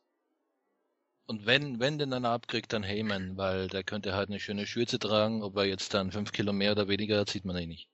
Und 1.26 1.46
wenn, 1.46 1.80
wenn 1.80 1.98
denn 1.98 2.14
einer 2.14 2.30
abkriegt, 2.30 2.74
dann 2.74 2.84
Heyman, 2.84 3.38
weil 3.38 3.68
der 3.68 3.84
könnte 3.84 4.14
halt 4.14 4.30
eine 4.30 4.40
schöne 4.40 4.68
Schürze 4.68 5.00
tragen, 5.00 5.44
ob 5.44 5.56
er 5.56 5.66
jetzt 5.66 5.94
dann 5.94 6.12
fünf 6.12 6.32
Kilo 6.32 6.52
mehr 6.52 6.74
oder 6.74 6.88
weniger 6.88 7.20
hat, 7.20 7.30
sieht 7.30 7.46
man 7.46 7.56
eh 7.56 7.66
nicht. 7.66 7.90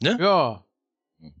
Ja. 0.00 0.64
Hm. 1.20 1.34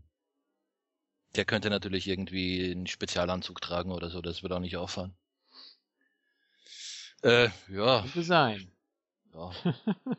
Der 1.34 1.44
könnte 1.44 1.70
natürlich 1.70 2.06
irgendwie 2.06 2.70
einen 2.70 2.86
Spezialanzug 2.86 3.60
tragen 3.60 3.92
oder 3.92 4.10
so, 4.10 4.20
das 4.20 4.42
wird 4.42 4.52
auch 4.52 4.60
nicht 4.60 4.76
auffallen. 4.76 5.14
Äh, 7.22 7.48
ja. 7.68 8.02
Könnte 8.02 8.22
sein. 8.22 8.70
ja. 9.34 9.50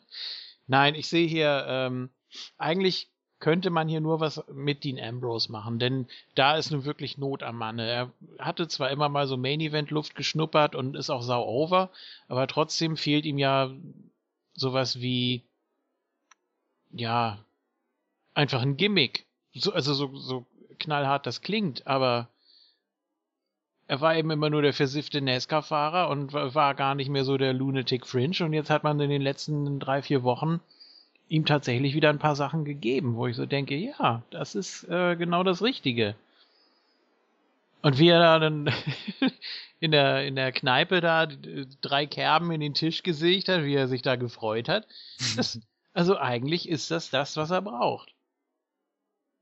Nein, 0.70 0.94
ich 0.94 1.08
sehe 1.08 1.28
hier, 1.28 1.66
ähm, 1.68 2.12
eigentlich 2.60 3.10
könnte 3.40 3.72
man 3.72 3.88
hier 3.88 4.02
nur 4.02 4.20
was 4.20 4.44
mit 4.54 4.84
Dean 4.84 5.00
Ambrose 5.00 5.52
machen, 5.52 5.80
denn 5.80 6.08
da 6.36 6.58
ist 6.58 6.70
nun 6.70 6.86
wirklich 6.86 7.18
Not 7.18 7.42
am 7.42 7.58
Manne. 7.58 7.90
Er 7.90 8.14
hatte 8.38 8.68
zwar 8.68 8.92
immer 8.92 9.10
mal 9.10 9.26
so 9.26 9.36
Main 9.36 9.62
Event 9.62 9.90
Luft 9.90 10.14
geschnuppert 10.14 10.76
und 10.76 10.96
ist 10.96 11.10
auch 11.10 11.24
sau 11.24 11.44
over, 11.44 11.90
aber 12.28 12.46
trotzdem 12.46 12.98
fehlt 12.98 13.26
ihm 13.26 13.40
ja 13.40 13.72
sowas 14.54 15.00
wie 15.02 15.44
ja 16.92 17.44
einfach 18.36 18.62
ein 18.62 18.78
Gimmick. 18.78 19.26
So, 19.56 19.74
also 19.74 19.96
so, 19.96 20.16
so 20.18 20.46
knallhart 20.78 21.26
das 21.26 21.42
klingt, 21.42 21.88
aber 21.88 22.30
er 23.90 24.02
war 24.02 24.16
eben 24.16 24.30
immer 24.30 24.52
nur 24.52 24.62
der 24.62 24.74
versiffte 24.74 25.20
NASCAR-Fahrer 25.20 26.10
und 26.10 26.32
war 26.32 26.76
gar 26.76 26.94
nicht 26.94 27.10
mehr 27.10 27.26
so 27.26 27.40
der 27.40 27.54
Lunatic 27.54 28.06
Fringe 28.06 28.38
und 28.42 28.54
jetzt 28.54 28.70
hat 28.70 28.84
man 28.84 29.00
in 29.00 29.10
den 29.10 29.24
letzten 29.24 29.80
drei, 29.80 30.04
vier 30.04 30.22
Wochen 30.22 30.60
ihm 31.28 31.44
tatsächlich 31.44 31.96
wieder 31.96 32.12
ein 32.12 32.20
paar 32.20 32.36
Sachen 32.36 32.66
gegeben, 32.66 33.16
wo 33.16 33.26
ich 33.26 33.36
so 33.36 33.48
denke, 33.48 33.76
ja, 33.76 34.22
das 34.30 34.54
ist 34.54 34.84
äh, 34.84 35.16
genau 35.16 35.42
das 35.42 35.64
Richtige. 35.64 36.14
Und 37.82 37.98
wie 37.98 38.10
er 38.10 38.20
da 38.20 38.38
dann 38.38 38.72
in 39.80 39.90
der, 39.90 40.24
in 40.24 40.36
der 40.36 40.52
Kneipe 40.52 41.02
da 41.02 41.26
drei 41.82 42.06
Kerben 42.06 42.52
in 42.52 42.62
den 42.62 42.76
Tisch 42.76 43.02
gesicht 43.02 43.50
hat, 43.50 43.64
wie 43.64 43.74
er 43.74 43.88
sich 43.88 44.04
da 44.04 44.18
gefreut 44.18 44.70
hat. 44.70 44.86
Das, 45.36 45.60
also 45.94 46.16
eigentlich 46.16 46.70
ist 46.70 46.92
das 46.92 47.10
das, 47.10 47.38
was 47.38 47.50
er 47.50 47.64
braucht. 47.64 48.14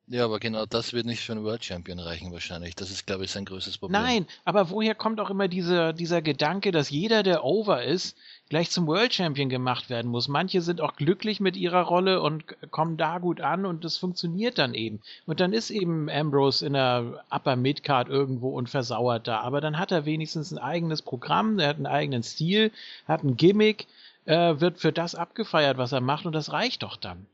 Ja, 0.09 0.23
aber 0.23 0.39
genau 0.39 0.65
das 0.65 0.93
wird 0.93 1.05
nicht 1.05 1.19
für 1.19 1.34
einen 1.34 1.43
World 1.43 1.65
Champion 1.65 1.99
reichen 1.99 2.31
wahrscheinlich. 2.31 2.75
Das 2.75 2.91
ist, 2.91 3.05
glaube 3.05 3.25
ich, 3.25 3.31
sein 3.31 3.43
größtes 3.43 3.77
Problem. 3.77 4.01
Nein, 4.01 4.25
aber 4.45 4.69
woher 4.69 4.95
kommt 4.95 5.19
auch 5.19 5.29
immer 5.29 5.49
dieser, 5.49 5.91
dieser 5.91 6.21
Gedanke, 6.21 6.71
dass 6.71 6.89
jeder, 6.89 7.23
der 7.23 7.43
over 7.43 7.84
ist, 7.84 8.15
gleich 8.47 8.71
zum 8.71 8.88
World 8.88 9.13
Champion 9.13 9.49
gemacht 9.49 9.89
werden 9.89 10.09
muss? 10.09 10.29
Manche 10.29 10.61
sind 10.61 10.79
auch 10.79 10.95
glücklich 10.95 11.41
mit 11.41 11.57
ihrer 11.57 11.81
Rolle 11.81 12.21
und 12.21 12.45
kommen 12.71 12.95
da 12.95 13.17
gut 13.17 13.41
an 13.41 13.65
und 13.65 13.84
das 13.84 13.97
funktioniert 13.97 14.57
dann 14.57 14.73
eben. 14.73 15.01
Und 15.25 15.41
dann 15.41 15.51
ist 15.51 15.71
eben 15.71 16.09
Ambrose 16.09 16.65
in 16.65 16.71
der 16.71 17.25
Upper 17.29 17.57
Midcard 17.57 18.07
irgendwo 18.07 18.51
und 18.51 18.69
versauert 18.69 19.27
da. 19.27 19.41
Aber 19.41 19.59
dann 19.59 19.77
hat 19.77 19.91
er 19.91 20.05
wenigstens 20.05 20.53
ein 20.53 20.57
eigenes 20.57 21.01
Programm, 21.01 21.59
er 21.59 21.67
hat 21.67 21.75
einen 21.77 21.85
eigenen 21.85 22.23
Stil, 22.23 22.71
hat 23.09 23.25
ein 23.25 23.35
Gimmick, 23.35 23.88
äh, 24.23 24.57
wird 24.57 24.79
für 24.79 24.93
das 24.93 25.15
abgefeiert, 25.15 25.77
was 25.77 25.91
er 25.91 25.99
macht 25.99 26.25
und 26.25 26.31
das 26.31 26.53
reicht 26.53 26.84
doch 26.84 26.95
dann. 26.95 27.25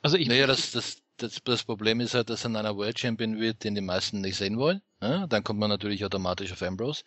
Also 0.00 0.16
ich. 0.16 0.28
Naja, 0.28 0.46
das, 0.46 0.70
das, 0.70 1.02
das, 1.18 1.42
das 1.44 1.64
Problem 1.64 2.00
ist 2.00 2.14
halt, 2.14 2.30
dass 2.30 2.44
er 2.44 2.50
einer 2.56 2.76
World 2.76 2.98
Champion 2.98 3.38
wird, 3.38 3.64
den 3.64 3.74
die 3.74 3.80
meisten 3.80 4.20
nicht 4.20 4.36
sehen 4.36 4.58
wollen. 4.58 4.80
Ja, 5.00 5.26
dann 5.26 5.44
kommt 5.44 5.60
man 5.60 5.70
natürlich 5.70 6.04
automatisch 6.04 6.52
auf 6.52 6.62
Ambrose. 6.62 7.04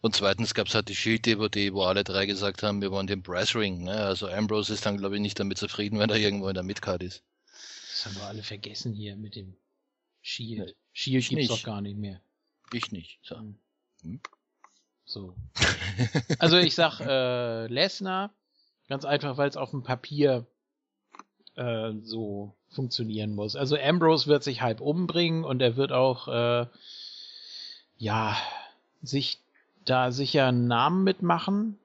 Und 0.00 0.14
zweitens 0.14 0.54
gab 0.54 0.68
es 0.68 0.74
halt 0.74 0.88
die 0.88 0.94
Shield-DVD, 0.94 1.72
wo 1.72 1.82
alle 1.82 2.04
drei 2.04 2.26
gesagt 2.26 2.62
haben, 2.62 2.80
wir 2.80 2.90
wollen 2.90 3.06
den 3.06 3.22
Brass 3.22 3.54
Ring. 3.54 3.84
Ne? 3.84 3.92
Also 3.92 4.28
Ambrose 4.28 4.72
ist 4.72 4.86
dann, 4.86 4.98
glaube 4.98 5.16
ich, 5.16 5.20
nicht 5.20 5.38
damit 5.38 5.58
zufrieden, 5.58 5.98
wenn 5.98 6.10
er 6.10 6.16
irgendwo 6.16 6.48
in 6.48 6.54
der 6.54 6.62
Midcard 6.62 7.02
ist. 7.02 7.22
Das 7.90 8.06
haben 8.06 8.16
wir 8.16 8.24
alle 8.24 8.42
vergessen 8.42 8.92
hier 8.92 9.16
mit 9.16 9.36
dem 9.36 9.56
Shield. 10.22 10.66
Nee, 10.66 10.74
Shield 10.92 11.28
gibt's 11.28 11.48
doch 11.48 11.62
gar 11.62 11.80
nicht 11.80 11.96
mehr. 11.96 12.20
Ich 12.72 12.92
nicht. 12.92 13.18
So. 13.22 13.36
Hm? 14.02 14.20
so. 15.04 15.34
also 16.38 16.58
ich 16.58 16.74
sag 16.74 17.00
äh, 17.00 17.66
Lesnar, 17.68 18.34
ganz 18.88 19.04
einfach, 19.04 19.36
weil 19.36 19.48
es 19.48 19.56
auf 19.56 19.70
dem 19.70 19.82
Papier 19.82 20.46
äh, 21.54 21.92
so 22.02 22.54
funktionieren 22.76 23.34
muss. 23.34 23.56
Also 23.56 23.76
Ambrose 23.76 24.28
wird 24.28 24.44
sich 24.44 24.62
halb 24.62 24.80
umbringen 24.80 25.42
und 25.44 25.60
er 25.60 25.76
wird 25.76 25.90
auch 25.90 26.28
äh, 26.28 26.66
ja 27.98 28.36
sich 29.02 29.38
da 29.84 30.12
sicher 30.12 30.46
einen 30.46 30.68
Namen 30.68 31.02
mitmachen. 31.02 31.78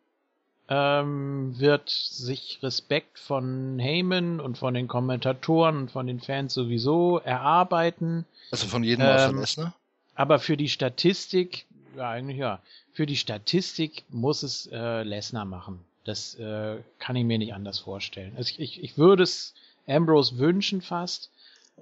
Ähm, 0.70 1.60
wird 1.60 1.90
sich 1.90 2.60
Respekt 2.64 3.20
von 3.20 3.78
Heyman 3.78 4.40
und 4.40 4.58
von 4.58 4.74
den 4.74 4.88
Kommentatoren 4.88 5.76
und 5.78 5.92
von 5.92 6.08
den 6.08 6.22
Fans 6.22 6.54
sowieso 6.54 7.18
erarbeiten. 7.18 8.26
Also 8.52 8.68
von 8.68 8.84
jedem 8.84 9.06
ähm, 9.06 9.12
außer 9.12 9.34
Lesnar? 9.34 9.74
Aber 10.16 10.40
für 10.40 10.56
die 10.56 10.70
Statistik, 10.70 11.66
ja 11.98 12.10
eigentlich 12.10 12.38
ja, 12.38 12.62
für 12.94 13.06
die 13.06 13.18
Statistik 13.18 14.04
muss 14.10 14.44
es 14.44 14.68
äh, 14.72 15.04
Lesnar 15.04 15.46
machen. 15.46 15.80
Das 16.06 16.36
äh, 16.36 16.78
kann 17.00 17.16
ich 17.16 17.26
mir 17.26 17.38
nicht 17.38 17.54
anders 17.54 17.80
vorstellen. 17.80 18.34
Also 18.38 18.52
ich, 18.52 18.60
ich, 18.60 18.84
ich 18.84 18.98
würde 18.98 19.24
es 19.24 19.54
Ambrose 19.88 20.38
wünschen 20.38 20.82
fast, 20.82 21.32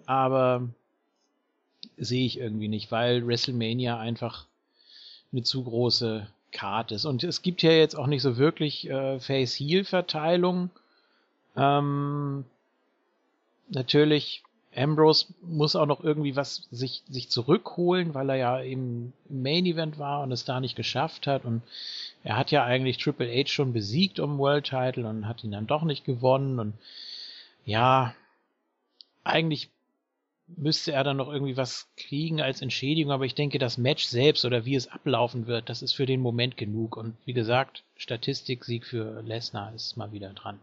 aber 0.05 0.67
sehe 1.97 2.25
ich 2.25 2.39
irgendwie 2.39 2.67
nicht, 2.67 2.91
weil 2.91 3.25
WrestleMania 3.25 3.97
einfach 3.99 4.45
eine 5.31 5.43
zu 5.43 5.63
große 5.63 6.27
Karte 6.51 6.95
ist. 6.95 7.05
Und 7.05 7.23
es 7.23 7.41
gibt 7.41 7.61
ja 7.61 7.71
jetzt 7.71 7.95
auch 7.95 8.07
nicht 8.07 8.21
so 8.21 8.37
wirklich 8.37 8.89
äh, 8.89 9.19
Face-Heel-Verteilung. 9.19 10.69
Ähm, 11.55 12.45
natürlich, 13.69 14.43
Ambrose 14.75 15.27
muss 15.41 15.75
auch 15.75 15.85
noch 15.85 16.03
irgendwie 16.03 16.35
was 16.35 16.67
sich, 16.71 17.03
sich 17.09 17.29
zurückholen, 17.29 18.13
weil 18.13 18.29
er 18.29 18.35
ja 18.35 18.59
im 18.59 19.13
Main 19.29 19.65
Event 19.65 19.99
war 19.99 20.21
und 20.21 20.31
es 20.31 20.45
da 20.45 20.59
nicht 20.59 20.75
geschafft 20.75 21.27
hat. 21.27 21.45
Und 21.45 21.61
er 22.23 22.37
hat 22.37 22.51
ja 22.51 22.63
eigentlich 22.63 22.97
Triple 22.97 23.31
H 23.31 23.47
schon 23.47 23.73
besiegt 23.73 24.19
um 24.19 24.37
World 24.37 24.65
Title 24.65 25.07
und 25.07 25.27
hat 25.27 25.43
ihn 25.43 25.51
dann 25.51 25.67
doch 25.67 25.83
nicht 25.83 26.05
gewonnen. 26.05 26.59
Und 26.59 26.73
ja, 27.65 28.13
eigentlich 29.23 29.69
müsste 30.57 30.91
er 30.91 31.03
dann 31.03 31.17
noch 31.17 31.31
irgendwie 31.31 31.57
was 31.57 31.87
kriegen 31.95 32.41
als 32.41 32.61
Entschädigung, 32.61 33.11
aber 33.11 33.25
ich 33.25 33.35
denke, 33.35 33.59
das 33.59 33.77
Match 33.77 34.05
selbst 34.05 34.45
oder 34.45 34.65
wie 34.65 34.75
es 34.75 34.87
ablaufen 34.87 35.47
wird, 35.47 35.69
das 35.69 35.81
ist 35.81 35.93
für 35.93 36.05
den 36.05 36.21
Moment 36.21 36.57
genug. 36.57 36.97
Und 36.97 37.15
wie 37.25 37.33
gesagt, 37.33 37.83
Statistiksieg 37.95 38.85
für 38.85 39.21
Lesnar 39.21 39.73
ist 39.73 39.95
mal 39.97 40.11
wieder 40.11 40.33
dran. 40.33 40.59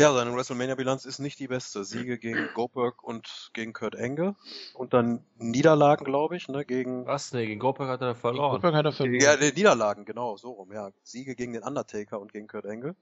Ja, 0.00 0.12
seine 0.12 0.34
WrestleMania-Bilanz 0.34 1.04
ist 1.04 1.18
nicht 1.18 1.38
die 1.38 1.48
beste. 1.48 1.84
Siege 1.84 2.18
gegen 2.18 2.48
Goldberg 2.54 3.04
und 3.04 3.50
gegen 3.52 3.72
Kurt 3.72 3.94
Angle. 3.94 4.34
Und 4.74 4.94
dann 4.94 5.24
Niederlagen, 5.36 6.04
glaube 6.04 6.36
ich, 6.36 6.48
ne, 6.48 6.64
gegen... 6.64 7.06
Was? 7.06 7.32
Nee, 7.32 7.46
gegen 7.46 7.60
Goldberg 7.60 7.88
hat 7.88 8.00
er 8.00 8.14
verloren. 8.14 8.52
Goldberg 8.52 8.74
hat 8.74 8.86
er 8.86 8.92
verloren. 8.92 9.20
Ja, 9.20 9.36
Niederlagen, 9.36 10.04
genau, 10.04 10.36
so 10.36 10.52
rum, 10.52 10.72
ja. 10.72 10.90
Siege 11.02 11.36
gegen 11.36 11.52
den 11.52 11.62
Undertaker 11.62 12.20
und 12.20 12.32
gegen 12.32 12.48
Kurt 12.48 12.66
Angle 12.66 12.96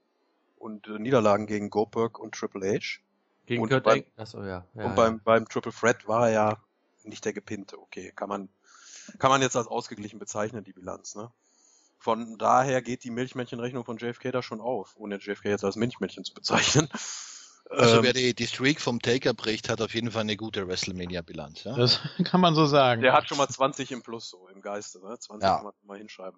und 0.61 0.87
äh, 0.87 0.99
Niederlagen 0.99 1.47
gegen 1.47 1.69
Goldberg 1.69 2.19
und 2.19 2.35
Triple 2.35 2.75
H. 2.75 2.99
Gegen 3.45 3.63
und 3.63 3.69
Kurt 3.69 3.83
beim, 3.83 4.03
Achso, 4.17 4.43
ja. 4.43 4.65
ja 4.75 4.83
und 4.83 4.91
ja. 4.91 4.95
beim, 4.95 5.21
beim 5.21 5.47
Triple 5.47 5.73
Threat 5.73 6.07
war 6.07 6.27
er 6.27 6.33
ja 6.33 6.57
nicht 7.03 7.25
der 7.25 7.33
Gepinte. 7.33 7.79
Okay, 7.79 8.13
kann 8.15 8.29
man, 8.29 8.49
kann 9.17 9.31
man 9.31 9.41
jetzt 9.41 9.55
als 9.55 9.67
ausgeglichen 9.67 10.19
bezeichnen, 10.19 10.63
die 10.63 10.73
Bilanz, 10.73 11.15
ne? 11.15 11.31
Von 11.97 12.39
daher 12.39 12.81
geht 12.81 13.03
die 13.03 13.11
Milchmännchenrechnung 13.11 13.85
von 13.85 13.97
JFK 13.97 14.31
da 14.31 14.41
schon 14.41 14.59
auf, 14.59 14.95
ohne 14.95 15.17
JFK 15.17 15.49
jetzt 15.49 15.63
als 15.63 15.75
Milchmännchen 15.75 16.23
zu 16.23 16.33
bezeichnen. 16.33 16.89
Also 17.69 17.97
ähm, 17.97 18.03
wer 18.03 18.13
die, 18.13 18.33
die 18.33 18.47
Streak 18.47 18.81
vom 18.81 19.01
Taker 19.01 19.33
bricht, 19.33 19.69
hat 19.69 19.81
auf 19.81 19.93
jeden 19.93 20.11
Fall 20.11 20.21
eine 20.21 20.35
gute 20.35 20.67
WrestleMania-Bilanz. 20.67 21.63
Ja? 21.63 21.75
Das 21.75 22.01
kann 22.25 22.41
man 22.41 22.53
so 22.53 22.65
sagen. 22.65 23.01
Der 23.01 23.13
hat 23.13 23.29
schon 23.29 23.37
mal 23.37 23.47
20 23.47 23.91
im 23.91 24.03
Plus, 24.03 24.29
so 24.29 24.49
im 24.49 24.61
Geiste. 24.61 24.99
Ne? 24.99 25.17
20 25.17 25.47
ja. 25.47 25.55
kann 25.55 25.63
man 25.65 25.73
mal 25.83 25.97
hinschreiben. 25.97 26.37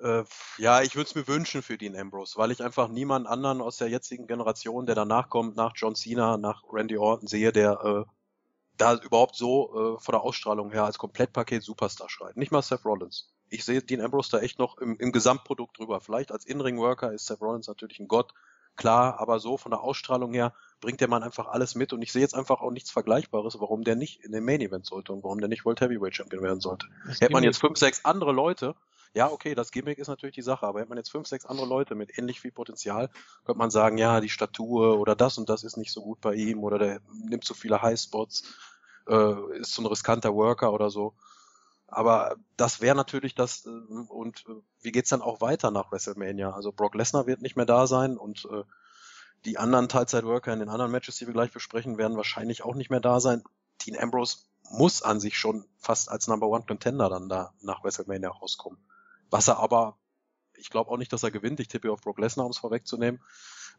Äh, 0.00 0.24
ja, 0.58 0.82
ich 0.82 0.94
würde 0.94 1.08
es 1.08 1.14
mir 1.14 1.26
wünschen 1.26 1.62
für 1.62 1.78
Dean 1.78 1.96
Ambrose, 1.96 2.36
weil 2.36 2.50
ich 2.50 2.62
einfach 2.62 2.88
niemand 2.88 3.26
anderen 3.26 3.60
aus 3.60 3.76
der 3.78 3.88
jetzigen 3.88 4.26
Generation, 4.26 4.86
der 4.86 4.94
danach 4.94 5.30
kommt, 5.30 5.56
nach 5.56 5.72
John 5.74 5.94
Cena, 5.94 6.36
nach 6.36 6.62
Randy 6.70 6.98
Orton 6.98 7.26
sehe, 7.28 7.52
der 7.52 7.80
äh, 7.82 8.10
da 8.76 8.94
überhaupt 8.96 9.36
so 9.36 9.96
äh, 9.96 10.00
von 10.00 10.12
der 10.12 10.22
Ausstrahlung 10.22 10.70
her 10.70 10.84
als 10.84 10.98
Komplettpaket 10.98 11.62
Superstar 11.62 12.10
schreit. 12.10 12.36
Nicht 12.36 12.52
mal 12.52 12.62
Seth 12.62 12.84
Rollins. 12.84 13.32
Ich 13.48 13.64
sehe 13.64 13.80
Dean 13.80 14.00
Ambrose 14.00 14.30
da 14.30 14.40
echt 14.40 14.58
noch 14.58 14.78
im, 14.78 14.96
im 14.98 15.12
Gesamtprodukt 15.12 15.78
drüber. 15.78 16.00
Vielleicht 16.00 16.32
als 16.32 16.44
In-Ring-Worker 16.44 17.12
ist 17.12 17.26
Seth 17.26 17.40
Rollins 17.40 17.68
natürlich 17.68 18.00
ein 18.00 18.08
Gott, 18.08 18.32
klar, 18.76 19.20
aber 19.20 19.40
so 19.40 19.56
von 19.56 19.70
der 19.70 19.80
Ausstrahlung 19.80 20.32
her 20.32 20.52
bringt 20.80 21.00
der 21.00 21.08
Mann 21.08 21.22
einfach 21.22 21.48
alles 21.48 21.74
mit 21.74 21.92
und 21.92 22.02
ich 22.02 22.12
sehe 22.12 22.22
jetzt 22.22 22.34
einfach 22.34 22.60
auch 22.60 22.70
nichts 22.70 22.90
Vergleichbares, 22.90 23.58
warum 23.60 23.84
der 23.84 23.96
nicht 23.96 24.22
in 24.24 24.32
den 24.32 24.44
Main 24.44 24.60
Event 24.60 24.86
sollte 24.86 25.12
und 25.12 25.24
warum 25.24 25.40
der 25.40 25.48
nicht 25.48 25.64
World 25.64 25.80
Heavyweight 25.80 26.14
Champion 26.14 26.42
werden 26.42 26.60
sollte. 26.60 26.86
Hätte 27.18 27.32
man 27.32 27.44
jetzt 27.44 27.58
fünf, 27.58 27.78
sechs 27.78 28.04
andere 28.04 28.32
Leute, 28.32 28.74
ja, 29.14 29.30
okay, 29.30 29.54
das 29.54 29.72
Gimmick 29.72 29.98
ist 29.98 30.08
natürlich 30.08 30.34
die 30.34 30.42
Sache, 30.42 30.66
aber 30.66 30.80
hätte 30.80 30.90
man 30.90 30.98
jetzt 30.98 31.10
fünf, 31.10 31.26
sechs 31.26 31.46
andere 31.46 31.66
Leute 31.66 31.94
mit 31.94 32.18
ähnlich 32.18 32.40
viel 32.40 32.52
Potenzial, 32.52 33.08
könnte 33.46 33.58
man 33.58 33.70
sagen, 33.70 33.96
ja, 33.96 34.20
die 34.20 34.28
Statur 34.28 34.98
oder 34.98 35.16
das 35.16 35.38
und 35.38 35.48
das 35.48 35.64
ist 35.64 35.78
nicht 35.78 35.90
so 35.90 36.02
gut 36.02 36.20
bei 36.20 36.34
ihm 36.34 36.62
oder 36.62 36.78
der 36.78 37.00
nimmt 37.24 37.44
zu 37.44 37.54
viele 37.54 37.80
Highspots, 37.80 38.54
äh, 39.08 39.58
ist 39.58 39.72
so 39.72 39.82
ein 39.82 39.86
riskanter 39.86 40.34
Worker 40.34 40.72
oder 40.72 40.90
so. 40.90 41.14
Aber 41.88 42.36
das 42.56 42.80
wäre 42.80 42.96
natürlich 42.96 43.34
das, 43.34 43.64
äh, 43.66 43.70
und 43.70 44.44
äh, 44.48 44.54
wie 44.80 44.92
geht's 44.92 45.10
dann 45.10 45.22
auch 45.22 45.40
weiter 45.40 45.70
nach 45.70 45.92
WrestleMania? 45.92 46.50
Also 46.50 46.72
Brock 46.72 46.94
Lesnar 46.94 47.26
wird 47.26 47.42
nicht 47.42 47.56
mehr 47.56 47.66
da 47.66 47.86
sein 47.86 48.16
und 48.16 48.46
äh, 48.50 48.64
die 49.44 49.58
anderen 49.58 49.88
Teilzeitworker 49.88 50.52
in 50.52 50.58
den 50.58 50.68
anderen 50.68 50.90
Matches, 50.90 51.16
die 51.16 51.26
wir 51.26 51.34
gleich 51.34 51.52
besprechen, 51.52 51.98
werden 51.98 52.16
wahrscheinlich 52.16 52.64
auch 52.64 52.74
nicht 52.74 52.90
mehr 52.90 53.00
da 53.00 53.20
sein. 53.20 53.44
Dean 53.84 53.98
Ambrose 53.98 54.38
muss 54.70 55.02
an 55.02 55.20
sich 55.20 55.38
schon 55.38 55.64
fast 55.78 56.10
als 56.10 56.26
Number 56.26 56.48
One 56.48 56.64
Contender 56.66 57.08
dann 57.08 57.28
da 57.28 57.52
nach 57.60 57.84
WrestleMania 57.84 58.30
rauskommen. 58.30 58.80
Was 59.30 59.46
er 59.46 59.58
aber 59.58 59.98
ich 60.58 60.70
glaube 60.70 60.90
auch 60.90 60.96
nicht, 60.96 61.12
dass 61.12 61.22
er 61.22 61.30
gewinnt. 61.30 61.60
Ich 61.60 61.68
tippe 61.68 61.92
auf 61.92 62.00
Brock 62.00 62.18
Lesnar, 62.18 62.46
um 62.46 62.50
es 62.50 62.58
vorwegzunehmen. 62.58 63.20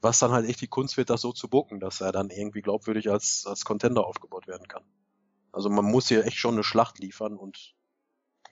Was 0.02 0.20
dann 0.20 0.32
halt 0.32 0.48
echt 0.48 0.62
die 0.62 0.68
Kunst 0.68 0.98
wird, 0.98 1.10
das 1.10 1.22
so 1.22 1.32
zu 1.32 1.48
bucken, 1.48 1.80
dass 1.80 2.02
er 2.02 2.12
dann 2.12 2.30
irgendwie 2.30 2.62
glaubwürdig 2.62 3.10
als, 3.10 3.46
als 3.48 3.66
Contender 3.66 4.06
aufgebaut 4.06 4.48
werden 4.48 4.68
kann. 4.68 4.84
Also 5.52 5.70
man 5.70 5.86
muss 5.86 6.08
hier 6.08 6.26
echt 6.26 6.38
schon 6.38 6.54
eine 6.54 6.64
Schlacht 6.64 7.00
liefern 7.00 7.36
und 7.36 7.76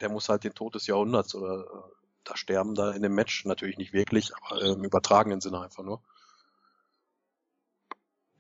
der 0.02 0.10
muss 0.10 0.30
halt 0.30 0.44
den 0.44 0.54
Tod 0.54 0.76
des 0.76 0.88
Jahrhunderts 0.88 1.36
oder 1.36 1.62
äh, 1.62 1.96
da 2.24 2.36
sterben 2.36 2.76
da 2.76 2.92
in 2.92 3.02
dem 3.02 3.16
Match 3.16 3.46
natürlich 3.46 3.78
nicht 3.78 3.94
wirklich, 3.94 4.32
aber 4.36 4.62
äh, 4.62 4.72
im 4.72 4.84
übertragenen 4.84 5.42
Sinne 5.42 5.62
einfach 5.62 5.84
nur. 5.84 6.02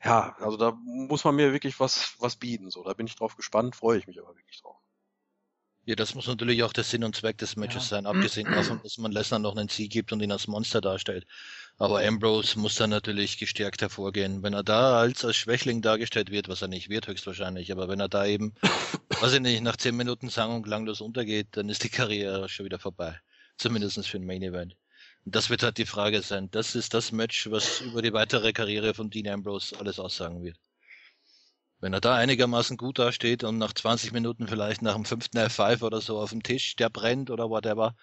Ja, 0.03 0.35
also 0.39 0.57
da 0.57 0.71
muss 0.83 1.23
man 1.23 1.35
mir 1.35 1.51
wirklich 1.51 1.79
was, 1.79 2.15
was 2.19 2.35
bieten. 2.35 2.69
So, 2.69 2.83
da 2.83 2.93
bin 2.93 3.07
ich 3.07 3.15
drauf 3.15 3.35
gespannt, 3.35 3.75
freue 3.75 3.97
ich 3.97 4.07
mich 4.07 4.19
aber 4.19 4.35
wirklich 4.35 4.61
drauf. 4.61 4.77
Ja, 5.87 5.93
das 5.95 6.15
muss 6.15 6.25
natürlich 6.25 6.63
auch 6.63 6.73
der 6.73 6.83
Sinn 6.83 7.03
und 7.03 7.15
Zweck 7.15 7.37
des 7.37 7.55
Matches 7.57 7.83
ja. 7.83 7.97
sein, 7.97 8.05
abgesehen 8.07 8.51
davon, 8.51 8.79
dass 8.81 8.97
man 8.97 9.11
Lesnar 9.11 9.39
noch 9.39 9.55
einen 9.55 9.69
Sieg 9.69 9.91
gibt 9.91 10.11
und 10.11 10.19
ihn 10.19 10.31
als 10.31 10.47
Monster 10.47 10.81
darstellt. 10.81 11.27
Aber 11.77 12.03
Ambrose 12.03 12.57
muss 12.57 12.75
dann 12.75 12.89
natürlich 12.89 13.37
gestärkt 13.37 13.81
hervorgehen. 13.81 14.41
Wenn 14.41 14.53
er 14.53 14.63
da 14.63 14.99
als, 14.99 15.23
als 15.23 15.35
Schwächling 15.35 15.83
dargestellt 15.83 16.31
wird, 16.31 16.47
was 16.47 16.63
er 16.63 16.69
nicht 16.69 16.89
wird 16.89 17.07
höchstwahrscheinlich, 17.07 17.71
aber 17.71 17.87
wenn 17.87 17.99
er 17.99 18.09
da 18.09 18.25
eben, 18.25 18.55
weiß 19.21 19.33
ich 19.33 19.41
nicht, 19.41 19.61
nach 19.61 19.77
zehn 19.77 19.95
Minuten 19.95 20.29
sang 20.29 20.55
und 20.55 20.63
klanglos 20.63 21.01
untergeht, 21.01 21.49
dann 21.51 21.69
ist 21.69 21.83
die 21.83 21.89
Karriere 21.89 22.49
schon 22.49 22.65
wieder 22.65 22.79
vorbei. 22.79 23.19
Zumindest 23.57 24.07
für 24.07 24.17
ein 24.17 24.25
Main 24.25 24.41
Event. 24.41 24.75
Und 25.23 25.35
das 25.35 25.51
wird 25.51 25.61
halt 25.61 25.77
die 25.77 25.85
Frage 25.85 26.23
sein. 26.23 26.49
Das 26.49 26.73
ist 26.73 26.95
das 26.95 27.11
Match, 27.11 27.51
was 27.51 27.81
über 27.81 28.01
die 28.01 28.13
weitere 28.13 28.53
Karriere 28.53 28.95
von 28.95 29.11
Dean 29.11 29.27
Ambrose 29.27 29.77
alles 29.79 29.99
aussagen 29.99 30.43
wird. 30.43 30.57
Wenn 31.85 31.93
er 31.93 32.01
da 32.01 32.15
einigermaßen 32.15 32.77
gut 32.77 32.97
dasteht 32.97 33.43
und 33.43 33.59
nach 33.59 33.71
20 33.71 34.11
Minuten 34.11 34.47
vielleicht 34.47 34.81
nach 34.81 34.95
dem 34.95 35.05
fünften 35.05 35.37
F5 35.37 35.83
oder 35.83 36.01
so 36.01 36.17
auf 36.17 36.31
dem 36.31 36.41
Tisch, 36.41 36.75
der 36.77 36.89
brennt 36.89 37.29
oder 37.29 37.51
whatever, 37.51 37.93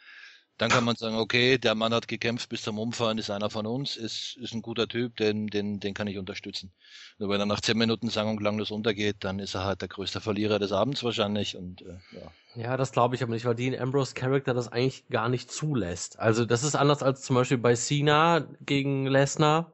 dann 0.56 0.70
kann 0.70 0.84
man 0.84 0.94
sagen, 0.94 1.16
okay, 1.16 1.58
der 1.58 1.74
Mann 1.74 1.92
hat 1.92 2.06
gekämpft 2.06 2.48
bis 2.48 2.62
zum 2.62 2.78
Umfallen, 2.78 3.18
ist 3.18 3.28
einer 3.28 3.50
von 3.50 3.66
uns, 3.66 3.96
ist, 3.96 4.36
ist 4.40 4.54
ein 4.54 4.62
guter 4.62 4.86
Typ, 4.86 5.16
den, 5.16 5.48
den, 5.48 5.80
den 5.80 5.94
kann 5.94 6.06
ich 6.06 6.16
unterstützen. 6.16 6.72
Nur 7.18 7.28
wenn 7.28 7.40
er 7.40 7.46
nach 7.46 7.60
10 7.60 7.76
Minuten 7.76 8.08
sang- 8.08 8.28
und 8.28 8.36
klanglos 8.36 8.70
untergeht, 8.70 9.16
dann 9.18 9.40
ist 9.40 9.56
er 9.56 9.64
halt 9.64 9.80
der 9.80 9.88
größte 9.88 10.20
Verlierer 10.20 10.60
des 10.60 10.70
Abends 10.70 11.02
wahrscheinlich 11.02 11.56
und 11.56 11.82
äh, 11.82 11.98
ja. 12.12 12.32
Ja, 12.54 12.76
das 12.76 12.92
glaube 12.92 13.16
ich 13.16 13.22
aber 13.24 13.32
nicht, 13.32 13.46
weil 13.46 13.56
Dean 13.56 13.74
Ambrose 13.74 14.14
Charakter 14.14 14.54
das 14.54 14.70
eigentlich 14.70 15.08
gar 15.08 15.28
nicht 15.28 15.50
zulässt. 15.50 16.20
Also 16.20 16.44
das 16.44 16.62
ist 16.62 16.76
anders 16.76 17.02
als 17.02 17.22
zum 17.22 17.34
Beispiel 17.34 17.58
bei 17.58 17.74
Cena 17.74 18.46
gegen 18.60 19.08
Lesnar 19.08 19.72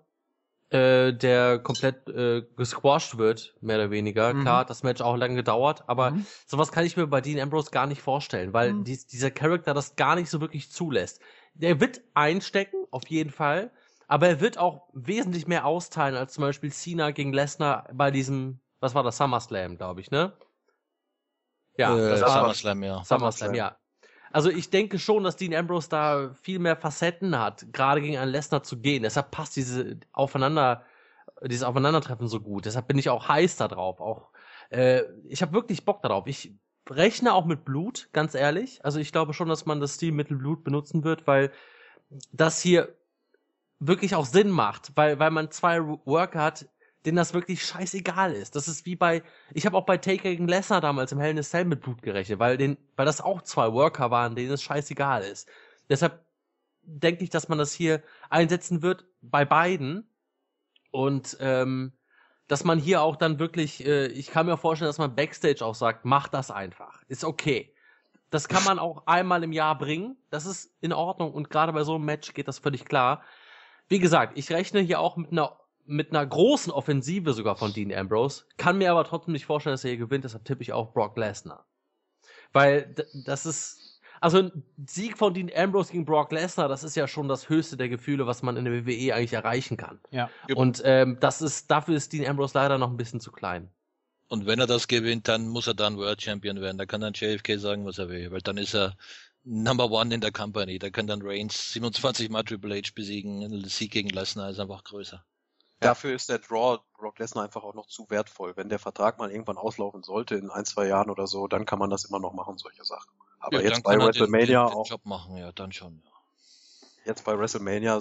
äh, 0.70 1.12
der 1.12 1.58
komplett 1.58 2.08
äh, 2.08 2.42
gesquashed 2.56 3.16
wird, 3.16 3.54
mehr 3.60 3.76
oder 3.76 3.90
weniger. 3.90 4.34
Mhm. 4.34 4.42
Klar, 4.42 4.64
das 4.64 4.82
Match 4.82 5.00
auch 5.00 5.16
lange 5.16 5.36
gedauert, 5.36 5.84
aber 5.86 6.10
mhm. 6.10 6.26
sowas 6.46 6.72
kann 6.72 6.84
ich 6.84 6.96
mir 6.96 7.06
bei 7.06 7.20
Dean 7.20 7.40
Ambrose 7.40 7.70
gar 7.70 7.86
nicht 7.86 8.02
vorstellen, 8.02 8.52
weil 8.52 8.72
mhm. 8.72 8.84
dies, 8.84 9.06
dieser 9.06 9.30
Charakter 9.30 9.72
das 9.72 9.96
gar 9.96 10.14
nicht 10.14 10.28
so 10.28 10.40
wirklich 10.40 10.70
zulässt. 10.70 11.20
Der 11.54 11.80
wird 11.80 12.02
einstecken, 12.14 12.86
auf 12.90 13.06
jeden 13.08 13.30
Fall, 13.30 13.70
aber 14.08 14.28
er 14.28 14.40
wird 14.40 14.58
auch 14.58 14.88
wesentlich 14.92 15.46
mehr 15.46 15.64
austeilen 15.64 16.16
als 16.16 16.34
zum 16.34 16.42
Beispiel 16.42 16.70
Cena 16.70 17.12
gegen 17.12 17.32
Lesnar 17.32 17.88
bei 17.92 18.10
diesem, 18.10 18.60
was 18.80 18.94
war 18.94 19.02
das, 19.02 19.16
SummerSlam, 19.16 19.76
glaube 19.76 20.00
ich, 20.00 20.10
ne? 20.10 20.32
Ja, 21.78 21.96
äh, 21.96 22.10
das 22.10 22.22
war 22.22 22.40
SummerSlam, 22.40 22.82
ja. 22.82 23.04
SummerSlam, 23.04 23.54
ja. 23.54 23.76
Also 24.32 24.50
ich 24.50 24.70
denke 24.70 24.98
schon, 24.98 25.24
dass 25.24 25.36
Dean 25.36 25.54
Ambrose 25.54 25.88
da 25.88 26.34
viel 26.34 26.58
mehr 26.58 26.76
Facetten 26.76 27.38
hat, 27.38 27.66
gerade 27.72 28.00
gegen 28.00 28.18
einen 28.18 28.30
Lesnar 28.30 28.62
zu 28.62 28.78
gehen. 28.80 29.02
Deshalb 29.02 29.30
passt 29.30 29.56
diese 29.56 29.98
Aufeinander, 30.12 30.84
dieses 31.44 31.64
Aufeinandertreffen 31.64 32.28
so 32.28 32.40
gut. 32.40 32.66
Deshalb 32.66 32.88
bin 32.88 32.98
ich 32.98 33.08
auch 33.10 33.28
heiß 33.28 33.56
da 33.56 33.68
drauf. 33.68 34.00
Auch 34.00 34.30
äh, 34.70 35.02
ich 35.24 35.42
habe 35.42 35.52
wirklich 35.52 35.84
Bock 35.84 36.02
darauf. 36.02 36.26
Ich 36.26 36.54
rechne 36.88 37.32
auch 37.32 37.44
mit 37.44 37.64
Blut, 37.64 38.08
ganz 38.12 38.34
ehrlich. 38.34 38.84
Also 38.84 38.98
ich 38.98 39.12
glaube 39.12 39.34
schon, 39.34 39.48
dass 39.48 39.66
man 39.66 39.80
das 39.80 39.94
Stilmittel 39.94 40.36
Blut 40.36 40.64
benutzen 40.64 41.04
wird, 41.04 41.26
weil 41.26 41.50
das 42.32 42.60
hier 42.60 42.94
wirklich 43.78 44.14
auch 44.14 44.26
Sinn 44.26 44.50
macht, 44.50 44.92
weil 44.96 45.18
weil 45.18 45.30
man 45.30 45.50
zwei 45.50 45.80
Worker 45.80 46.42
hat, 46.42 46.68
denen 47.08 47.16
das 47.16 47.32
wirklich 47.32 47.64
scheißegal 47.64 48.34
ist. 48.34 48.54
Das 48.54 48.68
ist 48.68 48.84
wie 48.84 48.94
bei, 48.94 49.22
ich 49.54 49.64
habe 49.64 49.78
auch 49.78 49.86
bei 49.86 49.96
Taker 49.96 50.28
gegen 50.28 50.46
Lesnar 50.46 50.82
damals 50.82 51.10
im 51.10 51.18
Hell 51.18 51.30
in 51.30 51.38
a 51.38 51.42
Cell 51.42 51.64
mit 51.64 51.80
Blut 51.80 52.02
gerechnet, 52.02 52.38
weil, 52.38 52.58
den, 52.58 52.76
weil 52.96 53.06
das 53.06 53.22
auch 53.22 53.40
zwei 53.40 53.72
Worker 53.72 54.10
waren, 54.10 54.36
denen 54.36 54.52
es 54.52 54.62
scheißegal 54.62 55.22
ist. 55.22 55.48
Deshalb 55.88 56.22
denke 56.82 57.24
ich, 57.24 57.30
dass 57.30 57.48
man 57.48 57.56
das 57.56 57.72
hier 57.72 58.02
einsetzen 58.28 58.82
wird 58.82 59.06
bei 59.22 59.46
beiden 59.46 60.06
und 60.90 61.38
ähm, 61.40 61.94
dass 62.46 62.64
man 62.64 62.78
hier 62.78 63.00
auch 63.00 63.16
dann 63.16 63.38
wirklich, 63.38 63.86
äh, 63.86 64.08
ich 64.08 64.30
kann 64.30 64.44
mir 64.44 64.58
vorstellen, 64.58 64.90
dass 64.90 64.98
man 64.98 65.14
Backstage 65.14 65.64
auch 65.64 65.74
sagt, 65.74 66.04
mach 66.04 66.28
das 66.28 66.50
einfach, 66.50 67.02
ist 67.08 67.24
okay. 67.24 67.74
Das 68.28 68.48
kann 68.48 68.64
man 68.64 68.78
auch 68.78 69.06
einmal 69.06 69.42
im 69.42 69.52
Jahr 69.52 69.78
bringen, 69.78 70.18
das 70.28 70.44
ist 70.44 70.70
in 70.82 70.92
Ordnung 70.92 71.32
und 71.32 71.48
gerade 71.48 71.72
bei 71.72 71.84
so 71.84 71.94
einem 71.94 72.04
Match 72.04 72.34
geht 72.34 72.48
das 72.48 72.58
völlig 72.58 72.84
klar. 72.84 73.22
Wie 73.88 73.98
gesagt, 73.98 74.36
ich 74.36 74.50
rechne 74.50 74.80
hier 74.80 75.00
auch 75.00 75.16
mit 75.16 75.32
einer 75.32 75.58
mit 75.88 76.10
einer 76.10 76.24
großen 76.24 76.70
Offensive 76.70 77.32
sogar 77.32 77.56
von 77.56 77.72
Dean 77.72 77.92
Ambrose, 77.92 78.44
kann 78.58 78.78
mir 78.78 78.90
aber 78.92 79.04
trotzdem 79.04 79.32
nicht 79.32 79.46
vorstellen, 79.46 79.72
dass 79.72 79.84
er 79.84 79.90
hier 79.90 79.98
gewinnt, 79.98 80.24
deshalb 80.24 80.44
tippe 80.44 80.62
ich 80.62 80.72
auch 80.72 80.92
Brock 80.92 81.16
Lesnar. 81.16 81.66
Weil 82.52 82.94
das 83.26 83.46
ist, 83.46 84.00
also 84.20 84.38
ein 84.38 84.64
Sieg 84.86 85.16
von 85.16 85.32
Dean 85.32 85.50
Ambrose 85.54 85.92
gegen 85.92 86.04
Brock 86.04 86.30
Lesnar, 86.30 86.68
das 86.68 86.84
ist 86.84 86.94
ja 86.94 87.08
schon 87.08 87.26
das 87.26 87.48
höchste 87.48 87.76
der 87.76 87.88
Gefühle, 87.88 88.26
was 88.26 88.42
man 88.42 88.56
in 88.56 88.66
der 88.66 88.86
WWE 88.86 89.14
eigentlich 89.14 89.32
erreichen 89.32 89.76
kann. 89.78 89.98
Ja. 90.10 90.30
Und 90.54 90.82
ähm, 90.84 91.16
das 91.20 91.40
ist, 91.40 91.70
dafür 91.70 91.96
ist 91.96 92.12
Dean 92.12 92.28
Ambrose 92.28 92.56
leider 92.56 92.76
noch 92.76 92.90
ein 92.90 92.96
bisschen 92.98 93.20
zu 93.20 93.32
klein. 93.32 93.70
Und 94.28 94.44
wenn 94.44 94.60
er 94.60 94.66
das 94.66 94.88
gewinnt, 94.88 95.26
dann 95.26 95.48
muss 95.48 95.66
er 95.66 95.74
dann 95.74 95.96
World 95.96 96.20
Champion 96.20 96.60
werden. 96.60 96.76
Da 96.76 96.84
kann 96.84 97.00
dann 97.00 97.14
JFK 97.14 97.58
sagen, 97.58 97.86
was 97.86 97.96
er 97.96 98.10
will, 98.10 98.30
weil 98.30 98.42
dann 98.42 98.58
ist 98.58 98.74
er 98.74 98.94
Number 99.42 99.90
One 99.90 100.14
in 100.14 100.20
der 100.20 100.32
Company. 100.32 100.78
Da 100.78 100.90
kann 100.90 101.06
dann 101.06 101.22
Reigns 101.22 101.72
27 101.72 102.28
Mal 102.28 102.42
Triple 102.42 102.76
H 102.76 102.90
besiegen. 102.94 103.42
Ein 103.42 103.64
Sieg 103.64 103.92
gegen 103.92 104.10
Lesnar 104.10 104.50
ist 104.50 104.60
einfach 104.60 104.84
größer. 104.84 105.24
Dafür 105.80 106.14
ist 106.14 106.28
der 106.28 106.38
Draw 106.38 106.78
Brock 106.96 107.18
Lesnar 107.18 107.44
einfach 107.44 107.62
auch 107.62 107.74
noch 107.74 107.86
zu 107.86 108.10
wertvoll. 108.10 108.56
Wenn 108.56 108.68
der 108.68 108.80
Vertrag 108.80 109.18
mal 109.18 109.30
irgendwann 109.30 109.58
auslaufen 109.58 110.02
sollte, 110.02 110.34
in 110.34 110.50
ein, 110.50 110.64
zwei 110.64 110.86
Jahren 110.86 111.10
oder 111.10 111.26
so, 111.26 111.46
dann 111.46 111.66
kann 111.66 111.78
man 111.78 111.90
das 111.90 112.04
immer 112.04 112.18
noch 112.18 112.32
machen, 112.32 112.58
solche 112.58 112.84
Sachen. 112.84 113.10
Aber 113.38 113.62
ja, 113.62 113.68
jetzt 113.68 113.84
bei 113.84 113.96
WrestleMania 113.96 114.40
den, 114.46 114.46
den, 114.46 114.70
den 114.70 114.78
auch. 114.80 114.90
Job 114.90 115.04
machen, 115.04 115.36
ja, 115.36 115.52
dann 115.52 115.72
schon. 115.72 116.02
Jetzt 117.04 117.24
bei 117.24 117.38
WrestleMania 117.38 117.98
äh, 117.98 118.00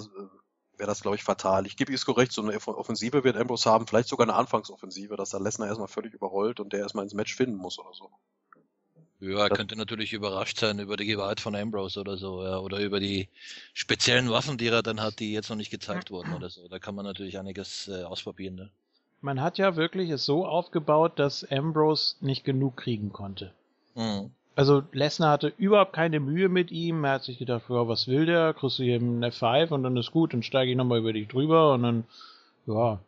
wäre 0.76 0.88
das, 0.88 1.02
glaube 1.02 1.16
ich, 1.16 1.22
fatal. 1.22 1.66
Ich 1.66 1.76
gebe 1.76 1.92
Isco 1.92 2.12
recht, 2.12 2.32
so 2.32 2.42
eine 2.42 2.56
Offensive 2.66 3.22
wird 3.22 3.36
Ambrose 3.36 3.70
haben, 3.70 3.86
vielleicht 3.86 4.08
sogar 4.08 4.26
eine 4.26 4.36
Anfangsoffensive, 4.36 5.16
dass 5.16 5.32
er 5.32 5.40
Lesnar 5.40 5.68
erstmal 5.68 5.88
völlig 5.88 6.14
überrollt 6.14 6.58
und 6.58 6.72
der 6.72 6.80
erstmal 6.80 7.04
ins 7.04 7.14
Match 7.14 7.34
finden 7.34 7.56
muss 7.56 7.78
oder 7.78 7.92
so. 7.92 8.10
Ja, 9.20 9.44
er 9.44 9.50
könnte 9.50 9.74
natürlich 9.74 10.12
überrascht 10.12 10.58
sein 10.60 10.78
über 10.78 10.96
die 10.96 11.06
Gewalt 11.06 11.40
von 11.40 11.56
Ambrose 11.56 12.00
oder 12.00 12.16
so, 12.16 12.44
ja, 12.44 12.58
oder 12.58 12.78
über 12.78 13.00
die 13.00 13.28
speziellen 13.74 14.30
Waffen, 14.30 14.58
die 14.58 14.68
er 14.68 14.82
dann 14.82 15.00
hat, 15.00 15.18
die 15.18 15.32
jetzt 15.32 15.50
noch 15.50 15.56
nicht 15.56 15.70
gezeigt 15.70 16.10
wurden 16.12 16.32
oder 16.34 16.50
so. 16.50 16.68
Da 16.68 16.78
kann 16.78 16.94
man 16.94 17.04
natürlich 17.04 17.38
einiges 17.38 17.88
äh, 17.88 18.04
ausprobieren. 18.04 18.54
Ne? 18.54 18.70
Man 19.20 19.40
hat 19.40 19.58
ja 19.58 19.74
wirklich 19.74 20.10
es 20.10 20.24
so 20.24 20.46
aufgebaut, 20.46 21.18
dass 21.18 21.44
Ambrose 21.50 22.14
nicht 22.20 22.44
genug 22.44 22.76
kriegen 22.76 23.12
konnte. 23.12 23.52
Mhm. 23.96 24.30
Also 24.54 24.82
Lesnar 24.92 25.32
hatte 25.32 25.52
überhaupt 25.56 25.92
keine 25.92 26.20
Mühe 26.20 26.48
mit 26.48 26.70
ihm. 26.70 27.04
Er 27.04 27.12
hat 27.12 27.24
sich 27.24 27.38
gedacht, 27.38 27.64
ja, 27.68 27.88
was 27.88 28.06
will 28.06 28.26
der? 28.26 28.54
Kriegst 28.54 28.78
du 28.78 28.84
hier 28.84 28.96
einen 28.96 29.24
F5 29.24 29.70
und 29.70 29.82
dann 29.82 29.96
ist 29.96 30.12
gut, 30.12 30.32
dann 30.32 30.42
steige 30.42 30.70
ich 30.70 30.76
nochmal 30.76 30.98
über 30.98 31.12
dich 31.12 31.28
drüber 31.28 31.74
und 31.74 31.82
dann, 31.82 32.04
ja. 32.66 33.00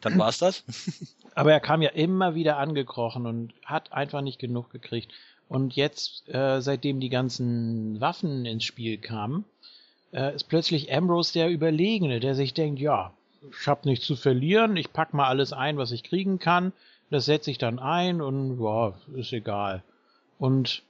Dann 0.00 0.18
war's 0.18 0.38
das. 0.38 0.64
Aber 1.34 1.52
er 1.52 1.60
kam 1.60 1.82
ja 1.82 1.90
immer 1.90 2.34
wieder 2.34 2.56
angekrochen 2.56 3.26
und 3.26 3.52
hat 3.64 3.92
einfach 3.92 4.22
nicht 4.22 4.38
genug 4.38 4.70
gekriegt. 4.70 5.12
Und 5.48 5.76
jetzt, 5.76 6.28
äh, 6.28 6.60
seitdem 6.60 6.98
die 6.98 7.08
ganzen 7.08 8.00
Waffen 8.00 8.46
ins 8.46 8.64
Spiel 8.64 8.98
kamen, 8.98 9.44
äh, 10.12 10.34
ist 10.34 10.44
plötzlich 10.44 10.92
Ambrose 10.92 11.34
der 11.34 11.50
Überlegene, 11.50 12.20
der 12.20 12.34
sich 12.34 12.54
denkt, 12.54 12.80
ja, 12.80 13.12
ich 13.50 13.66
hab 13.68 13.84
nichts 13.84 14.06
zu 14.06 14.16
verlieren, 14.16 14.76
ich 14.76 14.92
pack 14.92 15.14
mal 15.14 15.28
alles 15.28 15.52
ein, 15.52 15.76
was 15.76 15.92
ich 15.92 16.02
kriegen 16.02 16.38
kann, 16.38 16.72
das 17.10 17.26
setze 17.26 17.50
ich 17.50 17.58
dann 17.58 17.78
ein 17.78 18.20
und 18.20 18.60
ja, 18.60 18.94
ist 19.14 19.32
egal. 19.32 19.82
Und 20.38 20.82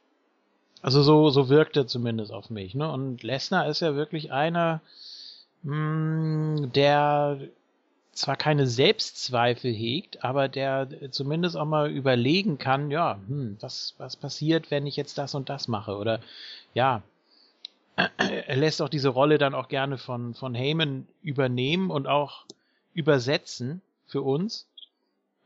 also 0.81 1.03
so, 1.03 1.31
so 1.31 1.49
wirkt 1.49 1.77
er 1.77 1.87
zumindest 1.87 2.33
auf 2.33 2.49
mich. 2.49 2.75
Ne? 2.75 2.91
Und 2.91 3.23
Lesnar 3.23 3.69
ist 3.69 3.81
ja 3.81 3.95
wirklich 3.95 4.33
einer, 4.33 4.81
mh, 5.63 5.75
mm, 5.75 6.73
der 6.73 7.39
zwar 8.17 8.37
keine 8.37 8.67
Selbstzweifel 8.67 9.73
hegt, 9.73 10.25
aber 10.25 10.49
der 10.49 10.89
zumindest 11.11 11.57
auch 11.57 11.67
mal 11.67 11.91
überlegen 11.91 12.57
kann, 12.59 12.91
ja, 12.91 13.21
hm, 13.27 13.59
was, 13.61 13.95
was 13.99 14.17
passiert, 14.17 14.71
wenn 14.71 14.87
ich 14.87 14.97
jetzt 14.97 15.19
das 15.19 15.35
und 15.35 15.51
das 15.51 15.69
mache? 15.69 15.97
Oder 15.97 16.21
ja, 16.73 17.03
er 17.97 18.57
lässt 18.57 18.81
auch 18.81 18.89
diese 18.89 19.11
Rolle 19.11 19.39
dann 19.39 19.55
auch 19.55 19.69
gerne 19.69 19.99
von, 19.99 20.35
von 20.35 20.55
Heyman 20.55 21.07
übernehmen 21.23 21.91
und 21.91 22.07
auch 22.07 22.47
übersetzen 22.95 23.83
für 24.07 24.23
uns. 24.23 24.67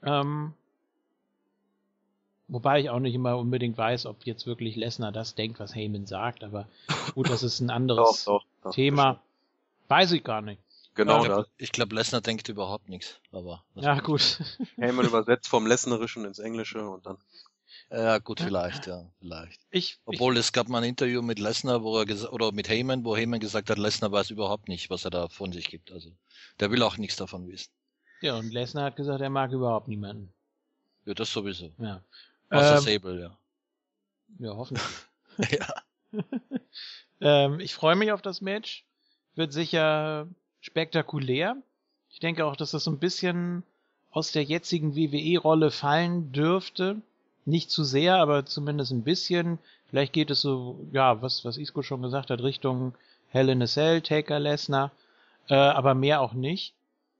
Ähm, 0.04 0.54
wobei 2.46 2.80
ich 2.80 2.90
auch 2.90 3.00
nicht 3.00 3.14
immer 3.14 3.36
unbedingt 3.36 3.76
weiß, 3.76 4.06
ob 4.06 4.24
jetzt 4.24 4.46
wirklich 4.46 4.76
Lesnar 4.76 5.10
das 5.10 5.34
denkt, 5.34 5.58
was 5.58 5.74
Heyman 5.74 6.06
sagt, 6.06 6.44
aber 6.44 6.68
gut, 7.14 7.28
das 7.28 7.42
ist 7.42 7.60
ein 7.60 7.70
anderes 7.70 8.24
doch, 8.24 8.38
doch, 8.38 8.44
doch, 8.62 8.74
Thema. 8.74 9.20
Weiß 9.88 10.12
ich 10.12 10.22
gar 10.22 10.40
nicht. 10.40 10.60
Genau 11.00 11.24
ja, 11.24 11.46
Ich 11.56 11.72
glaube, 11.72 11.94
Lesnar 11.94 12.20
denkt 12.20 12.50
überhaupt 12.50 12.90
nichts. 12.90 13.20
Aber 13.32 13.64
ja, 13.74 14.00
gut. 14.00 14.38
Heyman 14.76 15.06
übersetzt 15.06 15.48
vom 15.48 15.66
Lesnerischen 15.66 16.26
ins 16.26 16.38
Englische 16.38 16.86
und 16.86 17.06
dann. 17.06 17.16
Ja, 17.90 18.18
gut, 18.18 18.40
vielleicht, 18.40 18.86
ja, 18.86 19.10
vielleicht. 19.18 19.62
Ich, 19.70 19.98
Obwohl 20.04 20.36
es 20.36 20.52
gab 20.52 20.68
mal 20.68 20.82
ein 20.82 20.90
Interview 20.90 21.22
mit 21.22 21.38
Lesnar, 21.38 21.82
wo 21.82 21.98
er 21.98 22.32
oder 22.34 22.52
mit 22.52 22.68
Heyman, 22.68 23.02
wo 23.02 23.16
Heyman 23.16 23.40
gesagt 23.40 23.70
hat, 23.70 23.78
Lesnar 23.78 24.12
weiß 24.12 24.28
überhaupt 24.30 24.68
nicht, 24.68 24.90
was 24.90 25.06
er 25.06 25.10
da 25.10 25.28
von 25.28 25.52
sich 25.52 25.70
gibt. 25.70 25.90
Also 25.90 26.10
der 26.60 26.70
will 26.70 26.82
auch 26.82 26.98
nichts 26.98 27.16
davon 27.16 27.48
wissen. 27.48 27.70
ich, 28.20 28.26
ja, 28.26 28.36
und 28.36 28.52
Lesnar 28.52 28.84
hat 28.84 28.96
gesagt, 28.96 29.22
er 29.22 29.30
mag 29.30 29.52
überhaupt 29.52 29.88
niemanden. 29.88 30.34
Ja, 31.06 31.14
das 31.14 31.32
sowieso. 31.32 31.72
Ja. 31.78 32.02
Außer 32.50 32.76
Ähm, 32.76 32.80
Sable, 32.82 33.20
ja. 33.22 33.38
ja, 34.38 34.54
hoffentlich. 34.54 34.84
ja. 35.50 35.66
ähm, 37.22 37.58
ich 37.60 37.72
freue 37.74 37.96
mich 37.96 38.12
auf 38.12 38.20
das 38.20 38.42
Match. 38.42 38.84
Wird 39.34 39.54
sicher 39.54 40.28
spektakulär. 40.60 41.56
Ich 42.10 42.20
denke 42.20 42.44
auch, 42.46 42.56
dass 42.56 42.72
das 42.72 42.84
so 42.84 42.90
ein 42.90 42.98
bisschen 42.98 43.62
aus 44.10 44.32
der 44.32 44.42
jetzigen 44.42 44.96
WWE-Rolle 44.96 45.70
fallen 45.70 46.32
dürfte. 46.32 47.00
Nicht 47.44 47.70
zu 47.70 47.84
sehr, 47.84 48.16
aber 48.16 48.44
zumindest 48.46 48.92
ein 48.92 49.02
bisschen. 49.02 49.58
Vielleicht 49.88 50.12
geht 50.12 50.30
es 50.30 50.40
so, 50.40 50.86
ja, 50.92 51.22
was, 51.22 51.44
was 51.44 51.56
Isco 51.56 51.82
schon 51.82 52.02
gesagt 52.02 52.30
hat, 52.30 52.42
Richtung 52.42 52.94
Hell 53.28 53.48
in 53.48 53.62
a 53.62 53.66
Cell, 53.66 54.02
Taker 54.02 54.38
Lesnar. 54.38 54.92
Äh, 55.48 55.54
aber 55.54 55.94
mehr 55.94 56.20
auch 56.20 56.32
nicht. 56.32 56.74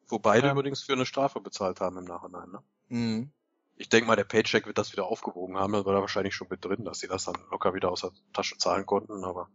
Wo 0.09 0.19
beide 0.19 0.49
Ähm. 0.49 0.59
übrigens 0.59 0.83
für 0.83 0.93
eine 0.93 1.07
Strafe 1.07 1.41
bezahlt 1.41 1.81
haben 1.81 1.97
im 1.99 2.05
Nachhinein. 2.05 2.51
Ne? 2.51 2.63
Mhm. 2.89 3.31
Ich 3.77 3.89
denke 3.89 4.07
mal, 4.07 4.17
der 4.17 4.25
Paycheck 4.25 4.67
wird 4.67 4.77
das 4.77 4.93
wieder 4.93 5.07
aufgewogen 5.07 5.57
haben. 5.57 5.73
Das 5.73 5.87
war 5.87 5.95
da 5.95 6.01
wahrscheinlich 6.01 6.35
schon 6.35 6.49
mit 6.51 6.63
drin, 6.65 6.85
dass 6.85 7.01
sie 7.01 7.09
das 7.09 7.25
dann 7.25 7.37
locker 7.51 7.73
wieder 7.73 7.91
aus 7.91 8.03
der 8.03 8.11
Tasche 8.35 8.59
zahlen 8.59 8.85
konnten. 8.85 9.25
Aber 9.25 9.49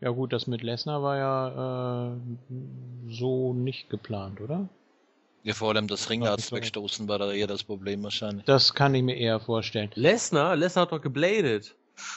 Ja 0.00 0.10
gut, 0.10 0.32
das 0.32 0.46
mit 0.46 0.62
Lesnar 0.62 1.02
war 1.02 1.16
ja 1.16 2.12
äh, 2.14 2.16
so 3.10 3.52
nicht 3.52 3.90
geplant, 3.90 4.40
oder? 4.40 4.68
Ja, 5.42 5.54
vor 5.54 5.70
allem 5.70 5.88
das 5.88 6.10
Ringarzt 6.10 6.46
so. 6.48 6.56
wegstoßen 6.56 7.08
war 7.08 7.18
da 7.18 7.32
eher 7.32 7.46
das 7.46 7.64
Problem 7.64 8.02
wahrscheinlich. 8.02 8.44
Das 8.44 8.74
kann 8.74 8.94
ich 8.94 9.02
mir 9.02 9.16
eher 9.16 9.40
vorstellen. 9.40 9.90
Lesnar, 9.94 10.56
Lesnar 10.56 10.82
hat 10.82 10.92
doch 10.92 11.00
gebladet. 11.00 11.74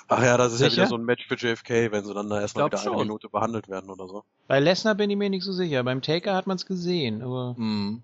ach 0.08 0.24
ja, 0.24 0.38
das 0.38 0.54
ist 0.54 0.62
ja 0.62 0.70
Sicher? 0.70 0.82
wieder 0.84 0.90
so 0.90 0.96
ein 0.98 1.06
Match 1.06 1.28
für 1.28 1.36
JFK, 1.36 1.92
wenn 1.92 2.04
sie 2.06 2.14
dann 2.14 2.30
da 2.30 2.42
erstmal 2.42 2.68
wieder 2.68 2.80
eine 2.80 2.90
schon. 2.90 3.00
Minute 3.00 3.30
behandelt 3.30 3.68
werden 3.68 3.90
oder 3.90 4.08
so. 4.08 4.24
Bei 4.48 4.60
Lesnar 4.60 4.96
bin 4.96 5.10
ich 5.10 5.18
mir 5.18 5.30
nicht 5.30 5.44
so 5.44 5.54
sicher. 5.54 5.84
Beim 5.84 6.02
Taker 6.02 6.36
hat 6.36 6.46
man 6.48 6.58
es 6.58 6.66
gesehen, 6.66 7.22
aber 7.24 7.56
Mhm. 7.58 8.04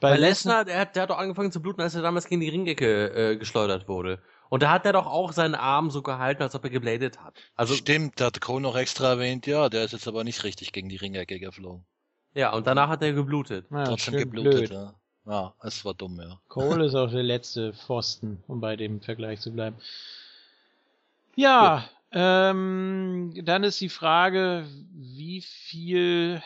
bei, 0.00 0.10
Bei 0.10 0.16
Lesnar, 0.18 0.64
der 0.64 0.78
hat, 0.80 0.94
der 0.94 1.04
hat 1.04 1.10
doch 1.10 1.18
angefangen 1.18 1.50
zu 1.50 1.60
bluten, 1.60 1.80
als 1.80 1.94
er 1.94 2.02
damals 2.02 2.26
gegen 2.28 2.40
die 2.42 2.48
Ringecke 2.50 3.32
äh, 3.32 3.36
geschleudert 3.36 3.88
wurde. 3.88 4.20
Und 4.48 4.62
da 4.62 4.70
hat 4.70 4.86
er 4.86 4.92
doch 4.92 5.06
auch 5.06 5.32
seinen 5.32 5.54
Arm 5.54 5.90
so 5.90 6.02
gehalten, 6.02 6.42
als 6.42 6.54
ob 6.54 6.64
er 6.64 6.70
gebladet 6.70 7.20
hat. 7.22 7.34
Also, 7.54 7.74
Stimmt, 7.74 8.20
da 8.20 8.26
hat 8.26 8.40
Cole 8.40 8.60
noch 8.62 8.76
extra 8.76 9.08
erwähnt, 9.10 9.46
ja, 9.46 9.68
der 9.68 9.84
ist 9.84 9.92
jetzt 9.92 10.06
aber 10.08 10.24
nicht 10.24 10.44
richtig 10.44 10.72
gegen 10.72 10.88
die 10.88 10.96
Ringecke 10.96 11.38
geflogen. 11.40 11.84
ja, 12.34 12.52
und 12.52 12.66
danach 12.66 12.88
hat 12.88 13.02
er 13.02 13.12
geblutet. 13.12 13.66
Ja, 13.70 13.84
Trotzdem 13.84 14.14
schön 14.14 14.22
geblutet, 14.24 14.52
blöd. 14.52 14.70
ja. 14.70 14.94
Ja, 15.28 15.54
es 15.62 15.84
war 15.84 15.92
dumm, 15.94 16.20
ja. 16.20 16.40
Cole 16.46 16.86
ist 16.86 16.94
auch 16.94 17.10
der 17.10 17.24
letzte 17.24 17.72
Pfosten, 17.74 18.44
um 18.46 18.60
bei 18.60 18.76
dem 18.76 19.00
Vergleich 19.00 19.40
zu 19.40 19.52
bleiben. 19.52 19.76
Ja, 21.34 21.88
ähm, 22.12 23.32
dann 23.44 23.64
ist 23.64 23.80
die 23.80 23.88
Frage, 23.88 24.66
wie 24.92 25.42
viel, 25.42 26.40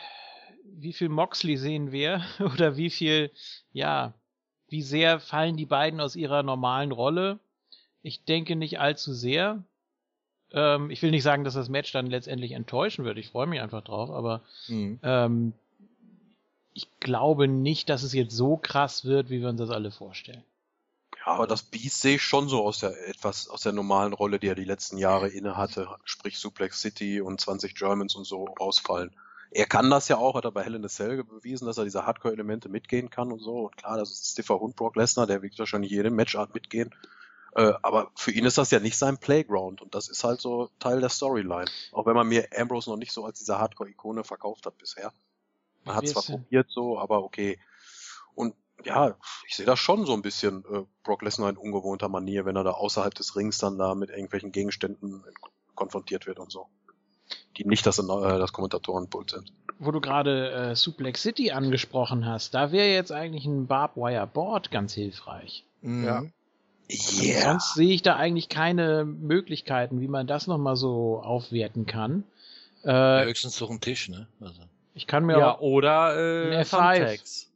wie 0.65 0.93
viel 0.93 1.09
Moxley 1.09 1.57
sehen 1.57 1.91
wir 1.91 2.23
oder 2.39 2.75
wie 2.75 2.89
viel, 2.89 3.31
ja, 3.71 4.13
wie 4.67 4.81
sehr 4.81 5.19
fallen 5.19 5.57
die 5.57 5.65
beiden 5.67 5.99
aus 6.01 6.15
ihrer 6.15 6.41
normalen 6.43 6.91
Rolle? 6.91 7.39
Ich 8.03 8.23
denke 8.23 8.55
nicht 8.55 8.79
allzu 8.79 9.13
sehr. 9.13 9.63
Ähm, 10.51 10.89
ich 10.89 11.01
will 11.01 11.11
nicht 11.11 11.23
sagen, 11.23 11.43
dass 11.43 11.53
das 11.53 11.69
Match 11.69 11.91
dann 11.91 12.07
letztendlich 12.07 12.51
enttäuschen 12.51 13.05
wird. 13.05 13.17
Ich 13.17 13.29
freue 13.29 13.47
mich 13.47 13.61
einfach 13.61 13.83
drauf, 13.83 14.09
aber 14.09 14.41
Mhm. 14.67 14.99
ähm, 15.03 15.53
ich 16.73 16.87
glaube 16.99 17.47
nicht, 17.47 17.89
dass 17.89 18.03
es 18.03 18.13
jetzt 18.13 18.35
so 18.35 18.57
krass 18.57 19.05
wird, 19.05 19.29
wie 19.29 19.41
wir 19.41 19.49
uns 19.49 19.59
das 19.59 19.69
alle 19.69 19.91
vorstellen. 19.91 20.43
Ja, 21.25 21.33
aber 21.33 21.45
das 21.45 21.63
Beast 21.63 22.01
sehe 22.01 22.15
ich 22.15 22.23
schon 22.23 22.47
so 22.49 22.63
aus 22.65 22.79
der 22.79 23.07
etwas 23.07 23.47
aus 23.47 23.61
der 23.61 23.73
normalen 23.73 24.13
Rolle, 24.13 24.39
die 24.39 24.47
er 24.47 24.55
die 24.55 24.63
letzten 24.63 24.97
Jahre 24.97 25.27
inne 25.29 25.55
hatte, 25.57 25.87
sprich 26.03 26.39
Suplex 26.39 26.81
City 26.81 27.21
und 27.21 27.39
20 27.39 27.75
Germans 27.75 28.15
und 28.15 28.25
so 28.25 28.45
rausfallen. 28.59 29.11
Er 29.51 29.65
kann 29.65 29.89
das 29.89 30.07
ja 30.07 30.17
auch, 30.17 30.35
hat 30.35 30.45
er 30.45 30.51
bei 30.51 30.63
Hell 30.63 30.75
in 30.75 30.85
a 30.85 30.87
Cell 30.87 31.23
bewiesen, 31.25 31.65
dass 31.65 31.77
er 31.77 31.83
diese 31.83 32.05
Hardcore-Elemente 32.05 32.69
mitgehen 32.69 33.09
kann 33.09 33.33
und 33.33 33.39
so. 33.39 33.65
Und 33.65 33.75
klar, 33.77 33.97
das 33.97 34.11
ist 34.11 34.23
ein 34.23 34.31
stiffer 34.31 34.59
Hund 34.61 34.77
Brock 34.77 34.95
Lesnar, 34.95 35.27
der 35.27 35.41
wird 35.41 35.59
wahrscheinlich 35.59 35.91
jede 35.91 36.09
Matchart 36.09 36.53
mitgehen. 36.55 36.95
Äh, 37.55 37.73
aber 37.81 38.11
für 38.15 38.31
ihn 38.31 38.45
ist 38.45 38.57
das 38.57 38.71
ja 38.71 38.79
nicht 38.79 38.97
sein 38.97 39.17
Playground 39.17 39.81
und 39.81 39.93
das 39.93 40.07
ist 40.07 40.23
halt 40.23 40.39
so 40.39 40.69
Teil 40.79 41.01
der 41.01 41.09
Storyline. 41.09 41.69
Auch 41.91 42.05
wenn 42.05 42.15
man 42.15 42.27
mir 42.27 42.47
Ambrose 42.57 42.89
noch 42.89 42.97
nicht 42.97 43.11
so 43.11 43.25
als 43.25 43.39
diese 43.39 43.59
Hardcore-Ikone 43.59 44.23
verkauft 44.23 44.65
hat 44.65 44.77
bisher. 44.77 45.11
Man 45.83 45.95
hat 45.95 46.07
zwar 46.07 46.23
probiert 46.23 46.69
so, 46.69 46.97
aber 46.97 47.23
okay. 47.23 47.59
Und 48.35 48.55
ja, 48.85 49.15
ich 49.47 49.55
sehe 49.55 49.65
das 49.65 49.79
schon 49.79 50.05
so 50.05 50.13
ein 50.13 50.21
bisschen 50.21 50.63
äh, 50.71 50.83
Brock 51.03 51.23
Lesnar 51.23 51.49
in 51.49 51.57
ungewohnter 51.57 52.07
Manier, 52.07 52.45
wenn 52.45 52.55
er 52.55 52.63
da 52.63 52.71
außerhalb 52.71 53.13
des 53.13 53.35
Rings 53.35 53.57
dann 53.57 53.77
da 53.77 53.95
mit 53.95 54.09
irgendwelchen 54.09 54.51
Gegenständen 54.51 55.23
konfrontiert 55.75 56.27
wird 56.27 56.39
und 56.39 56.51
so. 56.51 56.67
Die 57.57 57.65
nicht 57.65 57.85
das, 57.85 57.99
äh, 57.99 58.03
das 58.03 58.53
Kommentatorenpult 58.53 59.31
sind. 59.31 59.53
Wo 59.79 59.91
du 59.91 59.99
gerade 59.99 60.51
äh, 60.51 60.75
Suplex 60.75 61.21
City 61.21 61.51
angesprochen 61.51 62.25
hast, 62.25 62.53
da 62.53 62.71
wäre 62.71 62.87
jetzt 62.87 63.11
eigentlich 63.11 63.45
ein 63.45 63.67
Barbed 63.67 63.97
Wire 63.97 64.27
Board 64.27 64.71
ganz 64.71 64.93
hilfreich. 64.93 65.65
Mhm. 65.81 66.05
Ja. 66.05 66.23
Sonst 66.91 67.73
sehe 67.75 67.93
ich 67.93 68.01
da 68.01 68.15
eigentlich 68.15 68.49
keine 68.49 69.05
Möglichkeiten, 69.05 70.01
wie 70.01 70.07
man 70.07 70.27
das 70.27 70.47
nochmal 70.47 70.75
so 70.75 71.21
aufwerten 71.23 71.85
kann. 71.85 72.23
Äh, 72.83 73.25
Höchstens 73.25 73.57
durch 73.57 73.69
den 73.69 73.81
Tisch, 73.81 74.09
ne? 74.09 74.27
Also. 74.39 74.61
ich 74.95 75.07
kann 75.07 75.25
mir 75.25 75.37
Ja, 75.37 75.55
auch, 75.55 75.61
oder 75.61 76.15
äh, 76.15 76.55
Ein 76.57 76.63
F5. 76.65 76.69
Thumbtacks. 76.69 77.47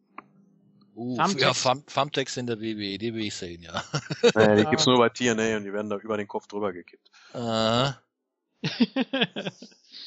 Uh, 0.95 1.17
Thumbtacks. 1.17 1.41
ja, 1.41 1.51
Thumb- 1.51 1.93
Thumbtacks 1.93 2.37
in 2.37 2.47
der 2.47 2.59
WWE, 2.61 2.97
die 2.97 3.13
will 3.13 3.23
ich 3.25 3.35
sehen, 3.35 3.61
ja. 3.63 3.83
Naja, 4.33 4.55
die 4.55 4.61
Ja. 4.63 4.69
gibt's 4.69 4.85
nur 4.85 4.97
bei 4.97 5.09
TNA 5.09 5.57
und 5.57 5.63
die 5.65 5.73
werden 5.73 5.89
da 5.89 5.97
über 5.97 6.15
den 6.17 6.27
Kopf 6.27 6.47
drüber 6.47 6.71
gekippt. 6.71 7.09
Äh, 7.33 7.89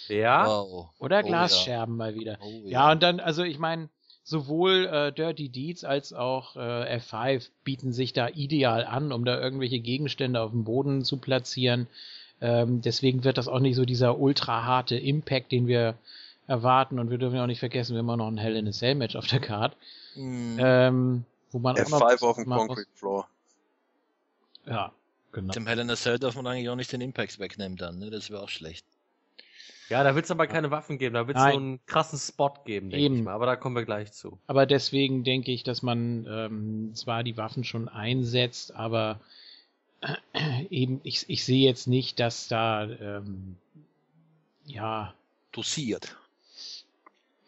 Ja. 0.08 0.46
wow. 0.46 0.90
oder 0.98 1.20
Oh, 1.22 1.26
Glasscherben 1.26 1.96
mal 1.96 2.14
wieder. 2.14 2.38
Oh, 2.40 2.62
Ja, 2.64 2.90
und 2.92 3.02
dann, 3.02 3.20
also 3.20 3.42
ich 3.42 3.58
meine, 3.58 3.88
sowohl 4.28 4.86
äh, 4.92 5.10
Dirty 5.10 5.48
Deeds 5.48 5.84
als 5.84 6.12
auch 6.12 6.54
äh, 6.54 6.98
F5 6.98 7.48
bieten 7.64 7.94
sich 7.94 8.12
da 8.12 8.28
ideal 8.28 8.84
an, 8.84 9.10
um 9.10 9.24
da 9.24 9.40
irgendwelche 9.40 9.78
Gegenstände 9.80 10.42
auf 10.42 10.50
dem 10.50 10.64
Boden 10.64 11.02
zu 11.02 11.16
platzieren. 11.16 11.86
Ähm, 12.42 12.82
deswegen 12.82 13.24
wird 13.24 13.38
das 13.38 13.48
auch 13.48 13.58
nicht 13.58 13.74
so 13.74 13.86
dieser 13.86 14.18
ultra 14.18 14.64
harte 14.64 14.96
Impact, 14.96 15.50
den 15.50 15.66
wir 15.66 15.94
erwarten. 16.46 16.98
Und 16.98 17.08
wir 17.08 17.16
dürfen 17.16 17.36
ja 17.36 17.44
auch 17.44 17.46
nicht 17.46 17.58
vergessen, 17.58 17.94
wir 17.94 18.00
haben 18.00 18.10
auch 18.10 18.16
noch 18.16 18.28
ein 18.28 18.36
Hell 18.36 18.56
in 18.56 18.68
a 18.68 18.70
Cell 18.70 18.96
Match 18.96 19.16
auf 19.16 19.26
der 19.26 19.40
Card. 19.40 19.74
Mhm. 20.14 20.58
Ähm, 20.60 21.24
wo 21.50 21.58
man 21.58 21.80
auch 21.80 21.88
noch 21.88 22.02
F5 22.02 22.26
auf 22.26 22.36
dem 22.36 22.48
machen 22.50 22.66
muss. 22.66 22.76
Concrete 22.76 22.90
Floor. 22.96 23.28
Ja, 24.66 24.92
genau. 25.32 25.54
Dem 25.54 25.66
Hell 25.66 25.78
in 25.78 25.90
a 25.90 25.96
Cell 25.96 26.18
darf 26.18 26.36
man 26.36 26.46
eigentlich 26.46 26.68
auch 26.68 26.76
nicht 26.76 26.92
den 26.92 27.00
Impact 27.00 27.38
wegnehmen 27.38 27.78
dann, 27.78 27.98
ne? 27.98 28.10
Das 28.10 28.28
wäre 28.28 28.42
auch 28.42 28.50
schlecht. 28.50 28.84
Ja, 29.88 30.04
da 30.04 30.14
wird 30.14 30.26
es 30.26 30.30
aber 30.30 30.46
keine 30.46 30.70
Waffen 30.70 30.98
geben, 30.98 31.14
da 31.14 31.26
wird 31.26 31.38
es 31.38 31.42
so 31.42 31.48
einen 31.48 31.80
krassen 31.86 32.18
Spot 32.18 32.52
geben, 32.64 32.90
denke 32.90 33.16
ich 33.16 33.22
mal. 33.22 33.32
Aber 33.32 33.46
da 33.46 33.56
kommen 33.56 33.74
wir 33.74 33.84
gleich 33.84 34.12
zu. 34.12 34.38
Aber 34.46 34.66
deswegen 34.66 35.24
denke 35.24 35.50
ich, 35.50 35.64
dass 35.64 35.82
man 35.82 36.26
ähm, 36.30 36.94
zwar 36.94 37.24
die 37.24 37.36
Waffen 37.36 37.64
schon 37.64 37.88
einsetzt, 37.88 38.74
aber 38.74 39.20
eben, 40.70 41.00
ich, 41.04 41.28
ich 41.28 41.44
sehe 41.44 41.66
jetzt 41.66 41.88
nicht, 41.88 42.20
dass 42.20 42.48
da, 42.48 42.84
ähm, 42.84 43.56
ja, 44.64 45.14
Dosiert. 45.52 46.16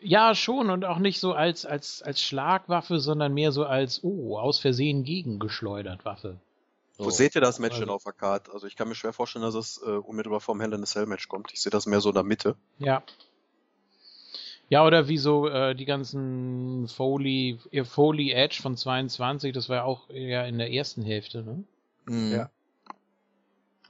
ja 0.00 0.34
schon 0.34 0.70
und 0.70 0.84
auch 0.84 0.98
nicht 0.98 1.20
so 1.20 1.34
als, 1.34 1.66
als, 1.66 2.02
als 2.02 2.22
Schlagwaffe, 2.22 2.98
sondern 2.98 3.34
mehr 3.34 3.52
so 3.52 3.66
als, 3.66 4.02
oh, 4.02 4.38
aus 4.38 4.58
Versehen 4.58 5.04
gegengeschleudert 5.04 6.04
Waffe. 6.04 6.40
Wo 7.02 7.06
Oh. 7.06 7.10
seht 7.10 7.34
ihr 7.34 7.40
das 7.40 7.58
Match 7.58 7.72
Also- 7.74 7.84
denn 7.86 7.90
auf 7.94 8.04
der 8.04 8.12
Card? 8.12 8.50
Also 8.50 8.66
ich 8.66 8.76
kann 8.76 8.88
mir 8.88 8.94
schwer 8.94 9.12
vorstellen, 9.12 9.42
dass 9.44 9.54
es 9.54 9.80
äh, 9.82 9.90
unmittelbar 9.90 10.40
vom 10.40 10.60
Hell 10.60 10.72
in 10.72 10.82
a 10.82 10.86
Cell 10.86 11.06
Match 11.06 11.28
kommt. 11.28 11.50
Ich 11.52 11.62
sehe 11.62 11.70
das 11.70 11.86
mehr 11.86 12.00
so 12.00 12.10
in 12.10 12.14
der 12.14 12.24
Mitte. 12.24 12.56
Ja. 12.78 13.02
Ja, 14.68 14.86
oder 14.86 15.08
wie 15.08 15.18
so 15.18 15.48
äh, 15.48 15.74
die 15.74 15.84
ganzen 15.84 16.86
Foley, 16.88 17.58
äh, 17.72 17.84
Foley 17.84 18.30
Edge 18.32 18.60
von 18.62 18.76
22, 18.76 19.52
das 19.52 19.68
war 19.68 19.76
ja 19.78 19.84
auch 19.84 20.08
eher 20.10 20.46
in 20.46 20.58
der 20.58 20.70
ersten 20.72 21.02
Hälfte, 21.02 21.42
ne? 21.42 21.64
Mhm. 22.06 22.32
Ja. 22.32 22.50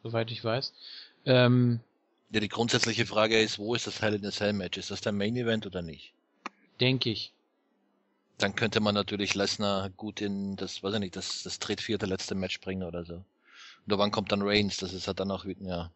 Soweit 0.02 0.30
ich 0.30 0.42
weiß. 0.42 0.72
Ähm, 1.26 1.80
Ja, 2.32 2.40
die 2.40 2.48
grundsätzliche 2.48 3.05
Frage 3.06 3.39
ist, 3.40 3.58
wo 3.58 3.74
ist 3.74 3.86
das 3.86 4.00
Hell 4.00 4.14
in 4.14 4.24
a 4.24 4.30
Cell 4.30 4.52
Match? 4.55 4.78
Ist 4.78 4.90
das 4.90 5.00
der 5.02 5.12
Main 5.12 5.36
Event 5.36 5.66
oder 5.66 5.82
nicht? 5.82 6.14
denke 6.80 7.10
ich. 7.10 7.34
Dann 8.40 8.54
könnte 8.54 8.80
man 8.80 8.94
natürlich 8.94 9.34
Lesnar 9.34 9.90
gut 9.90 10.20
in 10.20 10.56
das, 10.56 10.82
weiß 10.82 10.94
ich 10.94 11.00
nicht, 11.00 11.16
das, 11.16 11.42
das 11.42 11.58
dritt, 11.58 11.80
vierte, 11.80 12.06
letzte 12.06 12.34
Match 12.34 12.60
bringen 12.60 12.84
oder 12.84 13.04
so. 13.04 13.22
Oder 13.86 13.98
wann 13.98 14.10
kommt 14.10 14.32
dann 14.32 14.42
Reigns? 14.42 14.78
Das 14.78 14.94
ist 14.94 15.06
halt 15.06 15.20
dann 15.20 15.30
auch 15.30 15.44
wieder, 15.44 15.62
ja. 15.62 15.90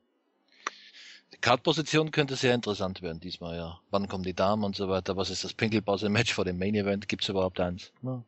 Die 1.33 1.39
Card-Position 1.39 2.11
könnte 2.11 2.37
sehr 2.37 2.55
interessant 2.55 3.03
werden 3.03 3.19
diesmal, 3.19 3.57
ja. 3.57 3.81
Wann 3.91 4.09
kommen 4.09 4.25
die 4.25 4.35
Damen 4.35 4.63
und 4.63 4.77
so 4.77 4.89
weiter? 4.89 5.17
Was 5.17 5.31
ist 5.31 5.43
das 5.43 5.55
Pinkelpause-Match 5.55 6.35
vor 6.35 6.45
dem 6.45 6.59
Main 6.59 6.75
Event? 6.75 7.09
Gibt's 7.09 7.29
überhaupt 7.29 7.61
eins? 7.61 7.93
Ja. 8.03 8.23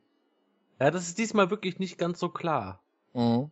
Ja, 0.80 0.90
das 0.90 1.06
ist 1.08 1.18
diesmal 1.18 1.50
wirklich 1.50 1.78
nicht 1.78 1.98
ganz 1.98 2.18
so 2.18 2.28
klar. 2.28 2.80
Mhm. 3.14 3.50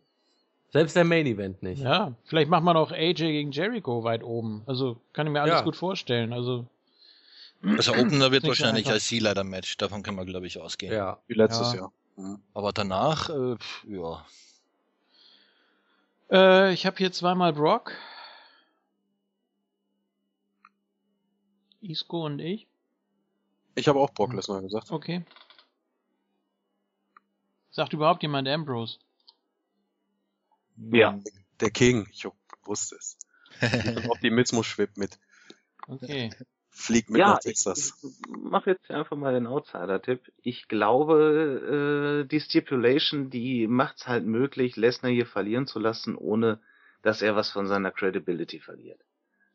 Selbst 0.71 0.95
der 0.95 1.05
Main 1.05 1.25
Event 1.25 1.63
nicht. 1.63 1.81
Ja, 1.81 2.13
vielleicht 2.25 2.49
macht 2.49 2.63
man 2.63 2.75
auch 2.75 2.91
AJ 2.91 3.13
gegen 3.13 3.51
Jericho 3.51 4.03
weit 4.03 4.23
oben. 4.23 4.63
Also 4.65 4.99
kann 5.13 5.25
ich 5.27 5.33
mir 5.33 5.41
alles 5.41 5.55
Ja. 5.55 5.61
gut 5.61 5.75
vorstellen. 5.75 6.33
Also 6.33 6.65
Also 7.65 7.93
Opener 7.93 8.31
wird 8.31 8.43
wahrscheinlich 8.43 8.85
einfach. 8.85 8.93
als 8.93 9.07
Sea-Leiter-Match. 9.07 9.77
Davon 9.77 10.03
können 10.03 10.17
wir, 10.17 10.25
glaube 10.25 10.47
ich, 10.47 10.59
ausgehen. 10.59 10.93
Ja. 10.93 11.19
Wie 11.27 11.33
letztes 11.33 11.73
Ja. 11.73 11.79
Jahr. 11.79 11.93
Mhm. 12.17 12.41
Aber 12.53 12.71
danach, 12.71 13.29
äh, 13.29 13.57
pf, 13.57 13.85
ja. 13.87 14.25
Äh, 16.31 16.73
ich 16.73 16.85
habe 16.85 16.97
hier 16.97 17.11
zweimal 17.11 17.53
Brock. 17.53 17.91
Isco 21.81 22.25
und 22.25 22.39
ich. 22.39 22.67
Ich 23.75 23.87
habe 23.87 23.99
auch 23.99 24.11
Brock 24.11 24.33
Lesnar 24.33 24.61
gesagt. 24.61 24.91
Okay. 24.91 25.23
Sagt 27.71 27.93
überhaupt 27.93 28.23
jemand 28.23 28.47
Ambrose? 28.47 28.99
Ja. 30.77 31.19
Der 31.59 31.71
King, 31.71 32.07
ich 32.11 32.27
wusste 32.63 32.95
es. 32.95 33.17
auch 34.09 34.17
die 34.19 34.29
Miz 34.29 34.51
muss 34.51 34.65
schwimmt 34.65 34.97
mit. 34.97 35.19
Okay. 35.87 36.29
Fliegt 36.77 37.09
mit 37.09 37.19
Ja, 37.21 37.29
nach 37.29 37.37
ich, 37.39 37.43
Texas. 37.45 37.97
ich 38.03 38.27
mache 38.27 38.71
jetzt 38.71 38.91
einfach 38.91 39.15
mal 39.15 39.33
den 39.33 39.47
Outsider-Tipp. 39.47 40.31
Ich 40.41 40.67
glaube, 40.67 42.23
äh, 42.25 42.27
die 42.27 42.41
Stipulation, 42.41 43.29
die 43.29 43.67
macht's 43.67 44.07
halt 44.07 44.25
möglich, 44.25 44.75
Lesnar 44.75 45.11
hier 45.11 45.25
verlieren 45.25 45.67
zu 45.67 45.79
lassen, 45.79 46.15
ohne 46.15 46.59
dass 47.01 47.21
er 47.21 47.35
was 47.35 47.49
von 47.49 47.65
seiner 47.67 47.91
Credibility 47.91 48.59
verliert. 48.59 48.99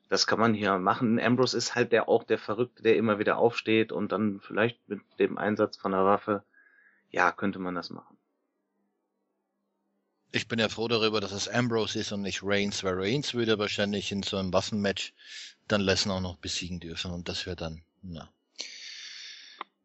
Das 0.08 0.26
kann 0.26 0.40
man 0.40 0.54
hier 0.54 0.78
machen. 0.78 1.20
Ambrose 1.20 1.56
ist 1.56 1.74
halt 1.74 1.92
der 1.92 2.08
auch 2.08 2.24
der 2.24 2.38
Verrückte, 2.38 2.82
der 2.82 2.96
immer 2.96 3.18
wieder 3.18 3.36
aufsteht 3.36 3.92
und 3.92 4.12
dann 4.12 4.40
vielleicht 4.40 4.88
mit 4.88 5.02
dem 5.18 5.36
Einsatz 5.36 5.76
von 5.76 5.92
der 5.92 6.04
Waffe, 6.04 6.42
ja, 7.10 7.32
könnte 7.32 7.58
man 7.58 7.74
das 7.74 7.90
machen. 7.90 8.16
Ich 10.32 10.46
bin 10.46 10.60
ja 10.60 10.68
froh 10.68 10.86
darüber, 10.86 11.20
dass 11.20 11.32
es 11.32 11.48
Ambrose 11.48 11.98
ist 11.98 12.12
und 12.12 12.22
nicht 12.22 12.40
Reigns, 12.42 12.84
weil 12.84 12.94
Reigns 12.94 13.34
würde 13.34 13.58
wahrscheinlich 13.58 14.12
in 14.12 14.22
so 14.22 14.36
einem 14.36 14.52
Waffenmatch 14.52 15.12
dann 15.66 15.80
Lesnar 15.80 16.16
auch 16.16 16.20
noch 16.20 16.36
besiegen 16.36 16.78
dürfen 16.78 17.10
und 17.10 17.28
das 17.28 17.46
wäre 17.46 17.56
dann, 17.56 17.82
na. 18.02 18.32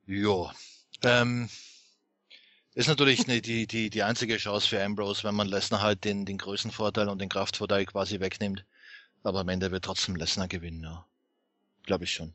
Jo. 0.06 0.52
Ähm, 1.02 1.50
ist 2.76 2.88
natürlich 2.88 3.26
ne, 3.26 3.42
die, 3.42 3.66
die, 3.66 3.90
die 3.90 4.04
einzige 4.04 4.38
Chance 4.38 4.68
für 4.68 4.84
Ambrose, 4.84 5.24
wenn 5.24 5.34
man 5.34 5.48
Lesnar 5.48 5.82
halt 5.82 6.04
den, 6.04 6.26
den 6.26 6.38
Größenvorteil 6.38 7.10
und 7.10 7.20
den 7.20 7.30
Kraftvorteil 7.30 7.86
quasi 7.86 8.20
wegnimmt. 8.20 8.66
Aber 9.24 9.40
am 9.40 9.50
Ende 9.50 9.72
wird 9.72 9.86
trotzdem 9.86 10.16
Lesnar 10.16 10.48
gewinnen, 10.48 10.84
ja. 10.84 11.06
Glaube 11.84 12.04
ich 12.04 12.14
schon. 12.14 12.34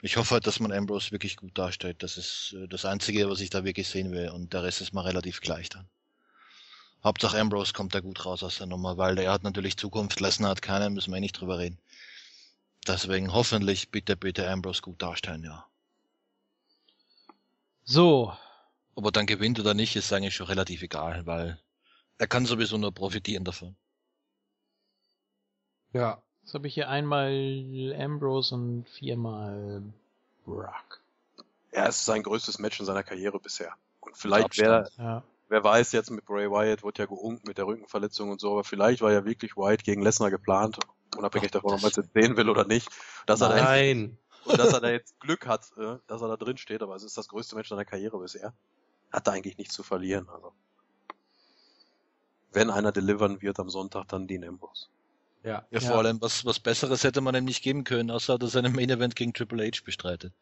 Ich 0.00 0.16
hoffe 0.16 0.34
halt, 0.34 0.46
dass 0.48 0.58
man 0.58 0.72
Ambrose 0.72 1.12
wirklich 1.12 1.36
gut 1.36 1.56
darstellt. 1.56 2.02
Das 2.02 2.16
ist 2.16 2.56
äh, 2.58 2.66
das 2.66 2.84
Einzige, 2.84 3.30
was 3.30 3.40
ich 3.40 3.50
da 3.50 3.64
wirklich 3.64 3.86
sehen 3.86 4.10
will. 4.10 4.30
Und 4.30 4.52
der 4.52 4.64
Rest 4.64 4.80
ist 4.80 4.92
mal 4.92 5.02
relativ 5.02 5.40
gleich 5.40 5.68
dann. 5.68 5.88
Hauptsache 7.04 7.38
Ambrose 7.38 7.72
kommt 7.72 7.94
da 7.94 8.00
gut 8.00 8.24
raus 8.24 8.42
aus 8.42 8.58
der 8.58 8.66
Nummer, 8.66 8.96
weil 8.96 9.16
der 9.16 9.32
hat 9.32 9.42
natürlich 9.42 9.76
Zukunft. 9.76 10.20
Lesnar 10.20 10.50
hat 10.50 10.62
keinen, 10.62 10.94
müssen 10.94 11.10
wir 11.10 11.18
eh 11.18 11.20
nicht 11.20 11.40
drüber 11.40 11.58
reden. 11.58 11.78
Deswegen 12.86 13.32
hoffentlich 13.32 13.90
bitte, 13.90 14.16
bitte 14.16 14.48
Ambrose 14.48 14.82
gut 14.82 15.02
darstellen, 15.02 15.44
ja. 15.44 15.66
So, 17.84 18.36
Ob 18.94 19.06
er 19.06 19.12
dann 19.12 19.26
gewinnt 19.26 19.58
oder 19.58 19.74
nicht, 19.74 19.96
ist 19.96 20.12
eigentlich 20.12 20.34
schon 20.34 20.46
relativ 20.46 20.82
egal, 20.82 21.26
weil 21.26 21.58
er 22.18 22.26
kann 22.26 22.46
sowieso 22.46 22.78
nur 22.78 22.92
profitieren 22.92 23.44
davon. 23.44 23.74
Ja. 25.92 26.22
jetzt 26.42 26.54
habe 26.54 26.68
ich 26.68 26.74
hier 26.74 26.88
einmal 26.88 27.94
Ambrose 27.98 28.54
und 28.54 28.88
viermal 28.88 29.82
Brock. 30.44 31.00
Ja, 31.72 31.86
es 31.86 31.96
ist 31.96 32.04
sein 32.04 32.22
größtes 32.22 32.58
Match 32.58 32.78
in 32.80 32.86
seiner 32.86 33.02
Karriere 33.02 33.38
bisher. 33.40 33.74
Und 34.00 34.16
vielleicht 34.16 34.58
wäre. 34.58 34.90
Ja. 34.98 35.22
Wer 35.52 35.62
weiß 35.62 35.92
jetzt 35.92 36.10
mit 36.10 36.24
Bray 36.24 36.50
Wyatt, 36.50 36.82
wird 36.82 36.96
ja 36.98 37.04
geunkt 37.04 37.46
mit 37.46 37.58
der 37.58 37.66
Rückenverletzung 37.66 38.30
und 38.30 38.40
so, 38.40 38.52
aber 38.52 38.64
vielleicht 38.64 39.02
war 39.02 39.12
ja 39.12 39.26
wirklich 39.26 39.54
Wyatt 39.54 39.84
gegen 39.84 40.00
Lesnar 40.02 40.30
geplant, 40.30 40.78
unabhängig 41.14 41.48
Ach, 41.50 41.60
davon, 41.60 41.74
ob 41.74 41.82
man 41.82 41.90
es 41.90 41.96
jetzt 41.96 42.14
sehen 42.14 42.38
will 42.38 42.48
oder 42.48 42.64
nicht. 42.64 42.88
Dass 43.26 43.42
er, 43.42 43.50
da 43.50 43.56
jetzt, 43.56 43.64
Nein. 43.64 44.18
und 44.46 44.58
dass 44.58 44.72
er 44.72 44.80
da 44.80 44.88
jetzt 44.90 45.20
Glück 45.20 45.46
hat, 45.46 45.70
äh, 45.76 45.98
dass 46.06 46.22
er 46.22 46.28
da 46.28 46.36
drin 46.38 46.56
steht, 46.56 46.82
aber 46.82 46.96
es 46.96 47.02
ist 47.04 47.18
das 47.18 47.28
größte 47.28 47.54
Match 47.54 47.68
seiner 47.68 47.84
Karriere 47.84 48.18
bisher. 48.18 48.54
Hat 49.12 49.26
er 49.28 49.34
eigentlich 49.34 49.58
nichts 49.58 49.74
zu 49.74 49.82
verlieren, 49.82 50.26
also. 50.30 50.54
Wenn 52.54 52.70
einer 52.70 52.90
delivern 52.92 53.42
wird 53.42 53.60
am 53.60 53.68
Sonntag, 53.68 54.08
dann 54.08 54.26
Dean 54.26 54.44
Ambrose. 54.44 54.86
Ja. 55.42 55.66
Ja, 55.70 55.80
Ja. 55.80 55.88
vor 55.90 55.98
allem, 55.98 56.18
was, 56.22 56.46
was 56.46 56.60
Besseres 56.60 57.04
hätte 57.04 57.20
man 57.20 57.34
ihm 57.34 57.44
nicht 57.44 57.62
geben 57.62 57.84
können, 57.84 58.10
außer 58.10 58.38
dass 58.38 58.54
er 58.54 58.64
einen 58.64 58.74
Main 58.74 58.88
Event 58.88 59.16
gegen 59.16 59.34
Triple 59.34 59.66
H 59.66 59.80
bestreitet. 59.84 60.32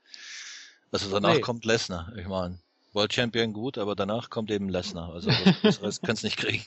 Also 0.92 1.10
danach 1.10 1.34
Nee. 1.34 1.40
kommt 1.40 1.64
Lesnar. 1.64 2.12
Ich 2.16 2.26
meine, 2.28 2.58
World 2.92 3.12
Champion 3.12 3.52
gut, 3.52 3.78
aber 3.78 3.94
danach 3.94 4.30
kommt 4.30 4.50
eben 4.50 4.68
Lesnar. 4.68 5.12
Also 5.12 5.30
was 5.30 5.60
Besseres 5.60 6.00
kann's 6.02 6.22
nicht 6.22 6.36
kriegen. 6.36 6.64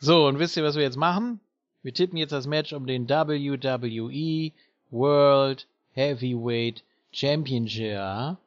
So, 0.00 0.26
und 0.26 0.38
wisst 0.38 0.56
ihr, 0.56 0.64
was 0.64 0.76
wir 0.76 0.82
jetzt 0.82 0.96
machen? 0.96 1.40
Wir 1.82 1.94
tippen 1.94 2.18
jetzt 2.18 2.32
das 2.32 2.46
Match 2.46 2.72
um 2.72 2.86
den 2.86 3.08
WWE 3.08 4.52
World 4.90 5.66
Heavyweight 5.92 6.82
Championship. 7.12 7.92
Ja? 7.92 8.38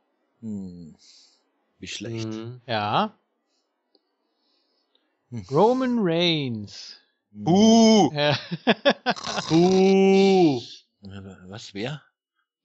Hm. 0.42 0.96
Wie 1.80 1.88
schlecht. 1.88 2.28
Mhm. 2.28 2.62
Ja. 2.68 3.14
Hm. 5.32 5.46
Roman 5.50 5.98
Reigns. 6.00 6.98
Hm. 7.34 7.48
Uh! 7.48 8.12
Ja. 8.14 8.40
Uh. 9.52 10.62
Was, 11.48 11.74
wer? 11.74 12.02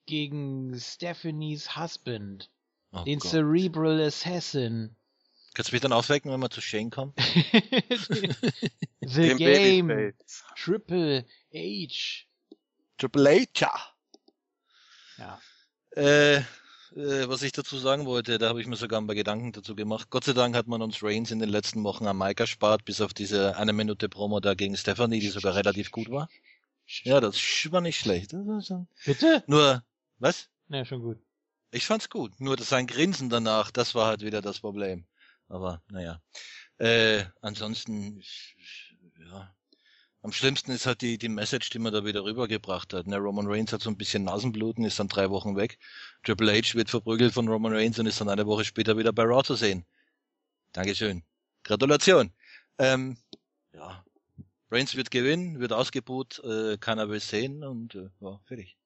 Gegen 0.06 0.78
Stephanies 0.78 1.76
Husband. 1.76 2.48
Oh 2.92 3.04
den 3.04 3.18
Gott. 3.18 3.30
Cerebral 3.30 4.00
Assassin. 4.00 4.96
Kannst 5.54 5.70
du 5.70 5.74
mich 5.74 5.82
dann 5.82 5.92
aufwecken, 5.92 6.30
wenn 6.30 6.40
wir 6.40 6.50
zu 6.50 6.60
Shane 6.60 6.90
kommen? 6.90 7.12
The 9.00 9.28
Dem 9.28 9.38
Game. 9.38 9.88
Babyface. 9.88 10.44
Triple 10.56 11.26
H. 11.52 12.26
Triple 12.98 13.30
H, 13.30 13.44
ja. 13.56 13.70
Ja. 15.18 15.40
Äh, 15.96 16.36
äh, 16.36 17.28
was 17.28 17.42
ich 17.42 17.52
dazu 17.52 17.76
sagen 17.78 18.06
wollte, 18.06 18.38
da 18.38 18.48
habe 18.48 18.60
ich 18.60 18.66
mir 18.66 18.76
sogar 18.76 19.00
ein 19.00 19.06
paar 19.06 19.16
Gedanken 19.16 19.52
dazu 19.52 19.74
gemacht. 19.74 20.10
Gott 20.10 20.24
sei 20.24 20.32
Dank 20.32 20.54
hat 20.54 20.68
man 20.68 20.82
uns 20.82 21.02
Reigns 21.02 21.30
in 21.30 21.38
den 21.38 21.48
letzten 21.48 21.82
Wochen 21.84 22.06
am 22.06 22.18
Mike 22.18 22.42
erspart, 22.42 22.84
bis 22.84 23.00
auf 23.00 23.12
diese 23.14 23.56
eine 23.56 23.72
Minute 23.72 24.08
Promo 24.08 24.40
da 24.40 24.54
gegen 24.54 24.76
Stephanie, 24.76 25.20
die 25.20 25.28
sogar 25.28 25.54
relativ 25.54 25.90
gut 25.90 26.10
war. 26.10 26.28
Ja, 27.02 27.20
das 27.20 27.36
war 27.70 27.80
nicht 27.80 27.98
schlecht. 27.98 28.34
Bitte? 29.04 29.44
Nur, 29.46 29.84
was? 30.18 30.48
Na, 30.68 30.84
schon 30.84 31.02
gut. 31.02 31.18
Ich 31.70 31.86
fand's 31.86 32.08
gut. 32.08 32.40
Nur 32.40 32.56
das 32.56 32.68
sein 32.70 32.86
Grinsen 32.86 33.28
danach, 33.30 33.70
das 33.70 33.94
war 33.94 34.06
halt 34.06 34.22
wieder 34.22 34.40
das 34.42 34.60
Problem. 34.60 35.06
Aber 35.48 35.82
naja. 35.90 36.20
Äh, 36.78 37.24
ansonsten, 37.42 38.18
ich- 38.18 38.54
ich- 38.58 38.96
ja. 39.18 39.54
Am 40.22 40.32
schlimmsten 40.32 40.72
ist 40.72 40.86
halt 40.86 41.00
die, 41.00 41.16
die 41.18 41.28
Message, 41.28 41.70
die 41.70 41.78
man 41.78 41.92
da 41.92 42.04
wieder 42.04 42.24
rübergebracht 42.24 42.92
hat. 42.92 43.06
Ne, 43.06 43.16
Roman 43.18 43.46
Reigns 43.46 43.72
hat 43.72 43.82
so 43.82 43.90
ein 43.90 43.96
bisschen 43.96 44.24
Nasenbluten, 44.24 44.84
ist 44.84 44.98
dann 44.98 45.08
drei 45.08 45.30
Wochen 45.30 45.56
weg. 45.56 45.78
Triple 46.24 46.52
H 46.52 46.74
wird 46.74 46.90
verprügelt 46.90 47.32
von 47.34 47.48
Roman 47.48 47.72
Reigns 47.72 47.98
und 47.98 48.06
ist 48.06 48.20
dann 48.20 48.28
eine 48.28 48.46
Woche 48.46 48.64
später 48.64 48.96
wieder 48.98 49.12
bei 49.12 49.22
Raw 49.24 49.42
zu 49.44 49.54
sehen. 49.54 49.86
Dankeschön. 50.72 51.22
Gratulation. 51.62 52.32
Ähm, 52.78 53.16
ja. 53.72 54.04
Reigns 54.70 54.96
wird 54.96 55.10
gewinnen, 55.10 55.60
wird 55.60 55.72
ausgebuht, 55.72 56.40
äh, 56.44 56.76
keiner 56.78 57.08
will 57.08 57.20
sehen 57.20 57.64
und 57.64 57.94
äh, 57.94 58.10
ja, 58.20 58.40
fertig. 58.44 58.76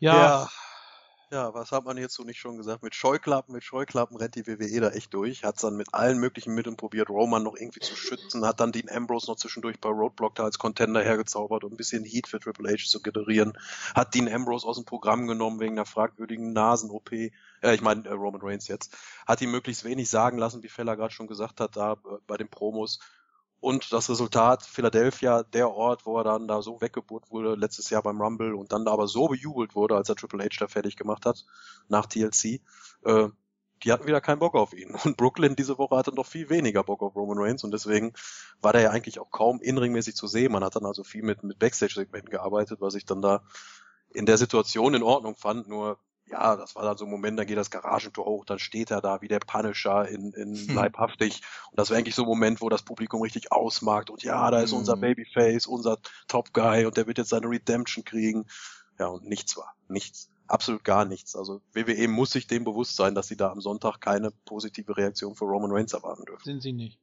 Ja. 0.00 0.14
Ja. 0.14 0.50
Ja, 1.30 1.52
was 1.52 1.72
hat 1.72 1.84
man 1.84 1.98
hierzu 1.98 2.24
nicht 2.24 2.38
schon 2.38 2.56
gesagt? 2.56 2.82
Mit 2.82 2.94
Scheuklappen, 2.94 3.52
mit 3.52 3.62
Scheuklappen 3.62 4.16
rennt 4.16 4.34
die 4.34 4.46
WWE 4.46 4.80
da 4.80 4.88
echt 4.88 5.12
durch. 5.12 5.44
Hat's 5.44 5.60
dann 5.60 5.76
mit 5.76 5.92
allen 5.92 6.18
möglichen 6.18 6.54
Mitteln 6.54 6.78
probiert, 6.78 7.10
Roman 7.10 7.42
noch 7.42 7.54
irgendwie 7.54 7.80
zu 7.80 7.94
schützen, 7.96 8.46
hat 8.46 8.60
dann 8.60 8.72
Dean 8.72 8.88
Ambrose 8.88 9.30
noch 9.30 9.36
zwischendurch 9.36 9.78
bei 9.78 9.90
Roadblock 9.90 10.36
da 10.36 10.44
als 10.44 10.58
Contender 10.58 11.02
hergezaubert, 11.02 11.64
um 11.64 11.72
ein 11.74 11.76
bisschen 11.76 12.02
Heat 12.02 12.28
für 12.28 12.40
Triple 12.40 12.72
H 12.72 12.86
zu 12.86 13.02
generieren. 13.02 13.52
Hat 13.94 14.14
Dean 14.14 14.26
Ambrose 14.26 14.66
aus 14.66 14.76
dem 14.76 14.86
Programm 14.86 15.26
genommen 15.26 15.60
wegen 15.60 15.74
einer 15.74 15.84
fragwürdigen 15.84 16.54
Nasen-OP. 16.54 17.12
Äh, 17.12 17.30
ich 17.74 17.82
meine, 17.82 18.08
äh, 18.08 18.12
Roman 18.12 18.40
Reigns 18.40 18.66
jetzt. 18.66 18.96
Hat 19.26 19.42
ihm 19.42 19.50
möglichst 19.50 19.84
wenig 19.84 20.08
sagen 20.08 20.38
lassen, 20.38 20.62
wie 20.62 20.68
Feller 20.68 20.96
gerade 20.96 21.12
schon 21.12 21.26
gesagt 21.26 21.60
hat, 21.60 21.76
da 21.76 21.92
äh, 21.92 21.96
bei 22.26 22.38
den 22.38 22.48
Promos. 22.48 23.00
Und 23.60 23.92
das 23.92 24.08
Resultat, 24.08 24.62
Philadelphia, 24.64 25.42
der 25.42 25.70
Ort, 25.70 26.06
wo 26.06 26.16
er 26.18 26.24
dann 26.24 26.46
da 26.46 26.62
so 26.62 26.80
weggebohrt 26.80 27.30
wurde, 27.30 27.56
letztes 27.56 27.90
Jahr 27.90 28.02
beim 28.02 28.20
Rumble 28.20 28.54
und 28.54 28.72
dann 28.72 28.84
da 28.84 28.92
aber 28.92 29.08
so 29.08 29.26
bejubelt 29.26 29.74
wurde, 29.74 29.96
als 29.96 30.08
er 30.08 30.14
Triple 30.14 30.44
H 30.44 30.56
da 30.60 30.68
fertig 30.68 30.96
gemacht 30.96 31.26
hat, 31.26 31.44
nach 31.88 32.06
TLC, 32.06 32.60
äh, 33.04 33.28
die 33.82 33.92
hatten 33.92 34.06
wieder 34.06 34.20
keinen 34.20 34.38
Bock 34.38 34.54
auf 34.54 34.72
ihn. 34.72 34.94
Und 35.04 35.16
Brooklyn 35.16 35.56
diese 35.56 35.78
Woche 35.78 35.96
hatte 35.96 36.14
noch 36.14 36.26
viel 36.26 36.50
weniger 36.50 36.84
Bock 36.84 37.02
auf 37.02 37.16
Roman 37.16 37.38
Reigns 37.38 37.64
und 37.64 37.72
deswegen 37.72 38.12
war 38.60 38.72
der 38.72 38.82
ja 38.82 38.90
eigentlich 38.90 39.18
auch 39.18 39.30
kaum 39.30 39.60
inringmäßig 39.60 40.14
zu 40.14 40.26
sehen. 40.26 40.52
Man 40.52 40.64
hat 40.64 40.76
dann 40.76 40.86
also 40.86 41.02
viel 41.02 41.22
mit, 41.22 41.42
mit 41.42 41.58
Backstage-Segmenten 41.58 42.30
gearbeitet, 42.30 42.80
was 42.80 42.94
ich 42.94 43.06
dann 43.06 43.22
da 43.22 43.42
in 44.10 44.26
der 44.26 44.38
Situation 44.38 44.94
in 44.94 45.02
Ordnung 45.02 45.36
fand, 45.36 45.68
nur 45.68 45.98
ja, 46.30 46.56
das 46.56 46.74
war 46.74 46.82
dann 46.84 46.96
so 46.96 47.04
ein 47.04 47.10
Moment, 47.10 47.38
da 47.38 47.44
geht 47.44 47.56
das 47.56 47.70
Garagentor 47.70 48.26
hoch, 48.26 48.44
dann 48.44 48.58
steht 48.58 48.90
er 48.90 49.00
da 49.00 49.20
wie 49.22 49.28
der 49.28 49.40
Punisher 49.40 50.08
in, 50.08 50.32
in 50.32 50.54
Hm. 50.54 50.74
leibhaftig. 50.74 51.42
Und 51.70 51.78
das 51.78 51.90
war 51.90 51.96
eigentlich 51.96 52.14
so 52.14 52.22
ein 52.22 52.28
Moment, 52.28 52.60
wo 52.60 52.68
das 52.68 52.82
Publikum 52.82 53.22
richtig 53.22 53.52
ausmarkt 53.52 54.10
und 54.10 54.22
ja, 54.22 54.50
da 54.50 54.60
ist 54.60 54.72
unser 54.72 54.94
Hm. 54.94 55.00
Babyface, 55.00 55.66
unser 55.66 55.98
Top 56.26 56.52
Guy 56.52 56.86
und 56.86 56.96
der 56.96 57.06
wird 57.06 57.18
jetzt 57.18 57.30
seine 57.30 57.48
Redemption 57.48 58.04
kriegen. 58.04 58.46
Ja, 58.98 59.06
und 59.06 59.24
nichts 59.24 59.56
war. 59.56 59.74
Nichts. 59.88 60.28
Absolut 60.48 60.82
gar 60.82 61.04
nichts. 61.04 61.36
Also 61.36 61.60
WWE 61.74 62.08
muss 62.08 62.30
sich 62.30 62.46
dem 62.46 62.64
bewusst 62.64 62.96
sein, 62.96 63.14
dass 63.14 63.28
sie 63.28 63.36
da 63.36 63.50
am 63.50 63.60
Sonntag 63.60 64.00
keine 64.00 64.30
positive 64.46 64.96
Reaktion 64.96 65.34
für 65.34 65.44
Roman 65.44 65.70
Reigns 65.70 65.92
erwarten 65.92 66.24
dürfen. 66.24 66.42
Sind 66.44 66.62
sie 66.62 66.72
nicht. 66.72 66.98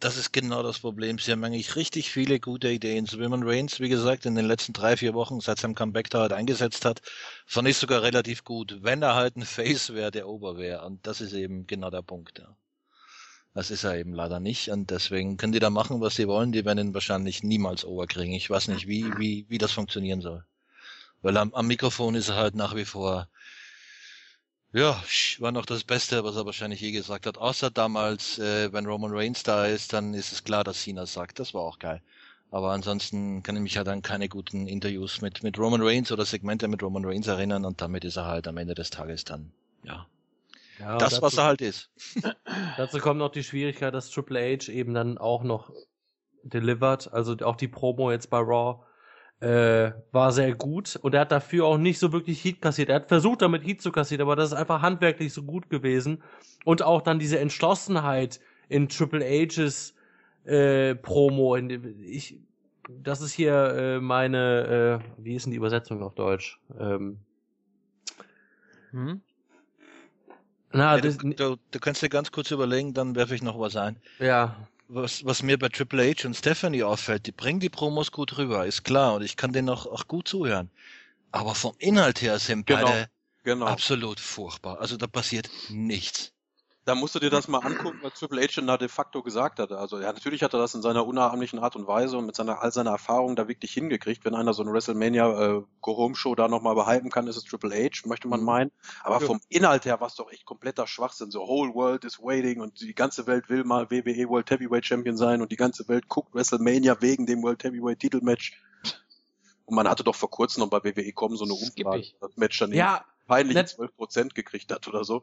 Das 0.00 0.16
ist 0.16 0.32
genau 0.32 0.62
das 0.62 0.78
Problem. 0.78 1.18
Sie 1.18 1.30
haben 1.30 1.44
eigentlich 1.44 1.76
richtig 1.76 2.10
viele 2.10 2.40
gute 2.40 2.70
Ideen. 2.70 3.04
So 3.04 3.20
wie 3.20 3.28
man 3.28 3.42
Reigns, 3.42 3.80
wie 3.80 3.90
gesagt, 3.90 4.24
in 4.24 4.34
den 4.34 4.46
letzten 4.46 4.72
drei, 4.72 4.96
vier 4.96 5.12
Wochen 5.12 5.40
seit 5.40 5.58
seinem 5.58 5.74
Comeback 5.74 6.08
da 6.08 6.20
halt 6.20 6.32
eingesetzt 6.32 6.86
hat, 6.86 7.02
fand 7.46 7.68
ich 7.68 7.76
sogar 7.76 8.02
relativ 8.02 8.42
gut. 8.42 8.78
Wenn 8.80 9.02
er 9.02 9.14
halt 9.14 9.36
ein 9.36 9.44
Face 9.44 9.92
wäre, 9.92 10.10
der 10.10 10.26
Ober 10.26 10.56
wäre. 10.56 10.86
Und 10.86 11.06
das 11.06 11.20
ist 11.20 11.34
eben 11.34 11.66
genau 11.66 11.90
der 11.90 12.00
Punkt, 12.00 12.38
ja. 12.38 12.56
Das 13.52 13.70
ist 13.70 13.84
er 13.84 13.98
eben 13.98 14.14
leider 14.14 14.40
nicht. 14.40 14.70
Und 14.70 14.90
deswegen 14.90 15.36
können 15.36 15.52
die 15.52 15.58
da 15.58 15.68
machen, 15.68 16.00
was 16.00 16.14
sie 16.14 16.28
wollen. 16.28 16.52
Die 16.52 16.64
werden 16.64 16.78
ihn 16.78 16.94
wahrscheinlich 16.94 17.42
niemals 17.42 17.84
overkriegen. 17.84 18.32
Ich 18.32 18.48
weiß 18.48 18.68
nicht, 18.68 18.88
wie, 18.88 19.04
wie, 19.18 19.44
wie 19.50 19.58
das 19.58 19.72
funktionieren 19.72 20.22
soll. 20.22 20.46
Weil 21.20 21.36
am, 21.36 21.52
am 21.52 21.66
Mikrofon 21.66 22.14
ist 22.14 22.30
er 22.30 22.36
halt 22.36 22.54
nach 22.54 22.74
wie 22.74 22.86
vor, 22.86 23.28
ja, 24.72 25.02
war 25.38 25.52
noch 25.52 25.66
das 25.66 25.84
Beste, 25.84 26.22
was 26.24 26.36
er 26.36 26.46
wahrscheinlich 26.46 26.80
je 26.80 26.92
gesagt 26.92 27.26
hat. 27.26 27.38
Außer 27.38 27.70
damals, 27.70 28.38
äh, 28.38 28.72
wenn 28.72 28.86
Roman 28.86 29.12
Reigns 29.12 29.42
da 29.42 29.66
ist, 29.66 29.92
dann 29.92 30.14
ist 30.14 30.32
es 30.32 30.44
klar, 30.44 30.64
dass 30.64 30.82
Cena 30.82 31.06
sagt. 31.06 31.38
Das 31.40 31.54
war 31.54 31.62
auch 31.62 31.78
geil. 31.78 32.00
Aber 32.50 32.72
ansonsten 32.72 33.42
kann 33.42 33.56
ich 33.56 33.62
mich 33.62 33.76
halt 33.76 33.88
an 33.88 34.02
keine 34.02 34.28
guten 34.28 34.66
Interviews 34.66 35.20
mit, 35.20 35.42
mit 35.42 35.58
Roman 35.58 35.82
Reigns 35.82 36.10
oder 36.10 36.24
Segmente 36.24 36.68
mit 36.68 36.82
Roman 36.82 37.04
Reigns 37.04 37.26
erinnern 37.28 37.64
und 37.64 37.80
damit 37.80 38.04
ist 38.04 38.16
er 38.16 38.26
halt 38.26 38.48
am 38.48 38.56
Ende 38.56 38.74
des 38.74 38.90
Tages 38.90 39.24
dann, 39.24 39.52
ja, 39.84 40.06
Ja, 40.78 40.98
das, 40.98 41.10
dazu, 41.10 41.22
was 41.22 41.36
er 41.36 41.44
halt 41.44 41.60
ist. 41.60 41.90
dazu 42.76 42.98
kommt 42.98 43.18
noch 43.18 43.30
die 43.30 43.44
Schwierigkeit, 43.44 43.94
dass 43.94 44.10
Triple 44.10 44.40
H 44.40 44.70
eben 44.72 44.94
dann 44.94 45.18
auch 45.18 45.44
noch 45.44 45.70
delivered, 46.42 47.12
also 47.12 47.36
auch 47.44 47.56
die 47.56 47.68
Promo 47.68 48.10
jetzt 48.10 48.30
bei 48.30 48.38
Raw 48.38 48.84
äh, 49.40 49.92
war 50.12 50.32
sehr 50.32 50.54
gut 50.54 50.96
und 51.02 51.14
er 51.14 51.22
hat 51.22 51.32
dafür 51.32 51.66
auch 51.66 51.78
nicht 51.78 51.98
so 51.98 52.12
wirklich 52.12 52.44
Heat 52.44 52.60
kassiert. 52.60 52.88
Er 52.90 52.96
hat 52.96 53.08
versucht 53.08 53.42
damit 53.42 53.66
Heat 53.66 53.80
zu 53.82 53.92
kassieren, 53.92 54.22
aber 54.22 54.36
das 54.36 54.50
ist 54.52 54.58
einfach 54.58 54.82
handwerklich 54.82 55.32
so 55.32 55.42
gut 55.44 55.70
gewesen 55.70 56.22
und 56.64 56.82
auch 56.82 57.02
dann 57.02 57.18
diese 57.18 57.38
Entschlossenheit 57.38 58.40
in 58.68 58.88
Triple 58.88 59.24
H's 59.24 59.94
äh, 60.44 60.94
Promo. 60.94 61.54
In, 61.56 62.00
ich, 62.02 62.38
das 62.88 63.20
ist 63.22 63.32
hier 63.32 63.54
äh, 63.54 64.00
meine, 64.00 65.02
äh, 65.18 65.22
wie 65.24 65.34
ist 65.34 65.44
denn 65.46 65.52
die 65.52 65.56
Übersetzung 65.58 66.02
auf 66.02 66.14
Deutsch? 66.14 66.60
Ähm, 66.78 67.20
Hm? 68.92 69.20
na, 70.72 70.96
Ja, 70.96 71.00
das, 71.00 71.18
du, 71.18 71.34
du, 71.34 71.56
du 71.70 71.78
kannst 71.80 72.02
dir 72.02 72.08
ganz 72.08 72.30
kurz 72.32 72.50
überlegen, 72.50 72.92
dann 72.94 73.14
werfe 73.16 73.34
ich 73.34 73.42
noch 73.42 73.58
was 73.58 73.76
ein. 73.76 74.00
ja, 74.18 74.69
Was, 74.92 75.24
was 75.24 75.42
mir 75.44 75.56
bei 75.56 75.68
Triple 75.68 76.02
H 76.02 76.26
und 76.26 76.34
Stephanie 76.34 76.82
auffällt, 76.82 77.26
die 77.26 77.32
bringen 77.32 77.60
die 77.60 77.68
Promos 77.70 78.10
gut 78.10 78.36
rüber, 78.38 78.66
ist 78.66 78.82
klar, 78.82 79.14
und 79.14 79.22
ich 79.22 79.36
kann 79.36 79.52
denen 79.52 79.68
auch, 79.68 79.86
auch 79.86 80.08
gut 80.08 80.26
zuhören. 80.26 80.68
Aber 81.32 81.54
vom 81.54 81.74
Inhalt 81.78 82.22
her 82.22 82.38
sind 82.40 82.66
Genau. 82.66 82.86
beide 82.86 83.10
Genau. 83.44 83.66
absolut 83.66 84.20
furchtbar. 84.20 84.80
Also 84.80 84.96
da 84.96 85.06
passiert 85.06 85.50
nichts. 85.68 86.32
Da 86.86 86.94
musst 86.94 87.14
du 87.14 87.18
dir 87.18 87.28
das 87.30 87.46
mal 87.46 87.58
angucken, 87.58 87.98
was 88.02 88.14
Triple 88.14 88.42
H 88.42 88.52
denn 88.56 88.66
da 88.66 88.76
de 88.78 88.88
facto 88.88 89.22
gesagt 89.22 89.58
hat. 89.58 89.70
Also 89.70 90.00
ja, 90.00 90.12
natürlich 90.12 90.42
hat 90.42 90.54
er 90.54 90.60
das 90.60 90.74
in 90.74 90.80
seiner 90.82 91.06
unnahmlichen 91.06 91.58
Art 91.58 91.76
und 91.76 91.86
Weise 91.86 92.16
und 92.16 92.26
mit 92.26 92.34
seiner 92.34 92.62
all 92.62 92.72
seiner 92.72 92.90
Erfahrung 92.92 93.36
da 93.36 93.48
wirklich 93.48 93.72
hingekriegt. 93.72 94.24
Wenn 94.24 94.34
einer 94.34 94.54
so 94.54 94.62
eine 94.62 94.72
WrestleMania 94.72 95.58
äh, 95.58 95.62
Go 95.82 95.96
Home 95.98 96.14
Show 96.14 96.34
da 96.34 96.48
nochmal 96.48 96.74
behalten 96.74 97.10
kann, 97.10 97.26
ist 97.26 97.36
es 97.36 97.44
Triple 97.44 97.70
H, 97.74 98.08
möchte 98.08 98.28
man 98.28 98.40
Mhm. 98.40 98.46
meinen. 98.46 98.72
Aber 99.04 99.20
Ja. 99.20 99.26
vom 99.26 99.40
Inhalt 99.50 99.84
her 99.84 100.00
war 100.00 100.08
es 100.08 100.14
doch 100.14 100.32
echt 100.32 100.46
kompletter 100.46 100.86
Schwachsinn. 100.86 101.30
So 101.30 101.40
whole 101.46 101.74
world 101.74 102.04
is 102.04 102.18
waiting 102.18 102.60
und 102.60 102.80
die 102.80 102.94
ganze 102.94 103.26
Welt 103.26 103.48
will 103.50 103.64
mal 103.64 103.90
WWE 103.90 104.28
World 104.28 104.50
Heavyweight 104.50 104.86
Champion 104.86 105.16
sein 105.18 105.42
und 105.42 105.52
die 105.52 105.56
ganze 105.56 105.86
Welt 105.88 106.08
guckt 106.08 106.34
WrestleMania 106.34 106.96
wegen 107.00 107.26
dem 107.26 107.42
World 107.42 107.62
Heavyweight 107.62 107.98
Titelmatch. 108.00 108.58
Und 109.66 109.76
man 109.76 109.86
hatte 109.88 110.02
doch 110.02 110.16
vor 110.16 110.30
kurzem 110.30 110.62
noch 110.62 110.70
bei 110.70 110.82
WWE 110.82 111.12
kommen 111.12 111.36
so 111.36 111.44
eine. 111.44 111.52
Umfrage, 111.54 112.04
das 112.20 112.36
Match 112.36 112.58
dann 112.58 112.72
ja, 112.72 113.04
peinliche 113.28 113.60
nat- 113.60 113.68
12% 113.78 114.34
gekriegt 114.34 114.72
hat 114.72 114.88
oder 114.88 115.04
so. 115.04 115.22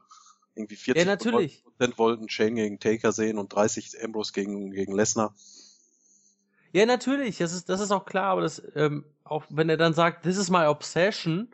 Irgendwie 0.57 0.75
40 0.75 1.05
Ja, 1.05 1.05
natürlich. 1.05 1.63
Prozent 1.63 1.97
wollten 1.97 2.29
Shane 2.29 2.55
gegen 2.55 2.79
Taker 2.79 3.11
sehen 3.11 3.37
und 3.37 3.53
30 3.53 4.03
Ambrose 4.03 4.33
gegen, 4.33 4.71
gegen 4.71 4.93
Lesnar. 4.93 5.33
Ja, 6.73 6.85
natürlich, 6.85 7.37
das 7.37 7.53
ist, 7.53 7.69
das 7.69 7.79
ist 7.79 7.91
auch 7.91 8.05
klar, 8.05 8.31
aber 8.31 8.41
das, 8.41 8.61
ähm, 8.75 9.05
auch 9.23 9.45
wenn 9.49 9.69
er 9.69 9.77
dann 9.77 9.93
sagt, 9.93 10.23
this 10.23 10.37
is 10.37 10.49
my 10.49 10.65
obsession, 10.65 11.49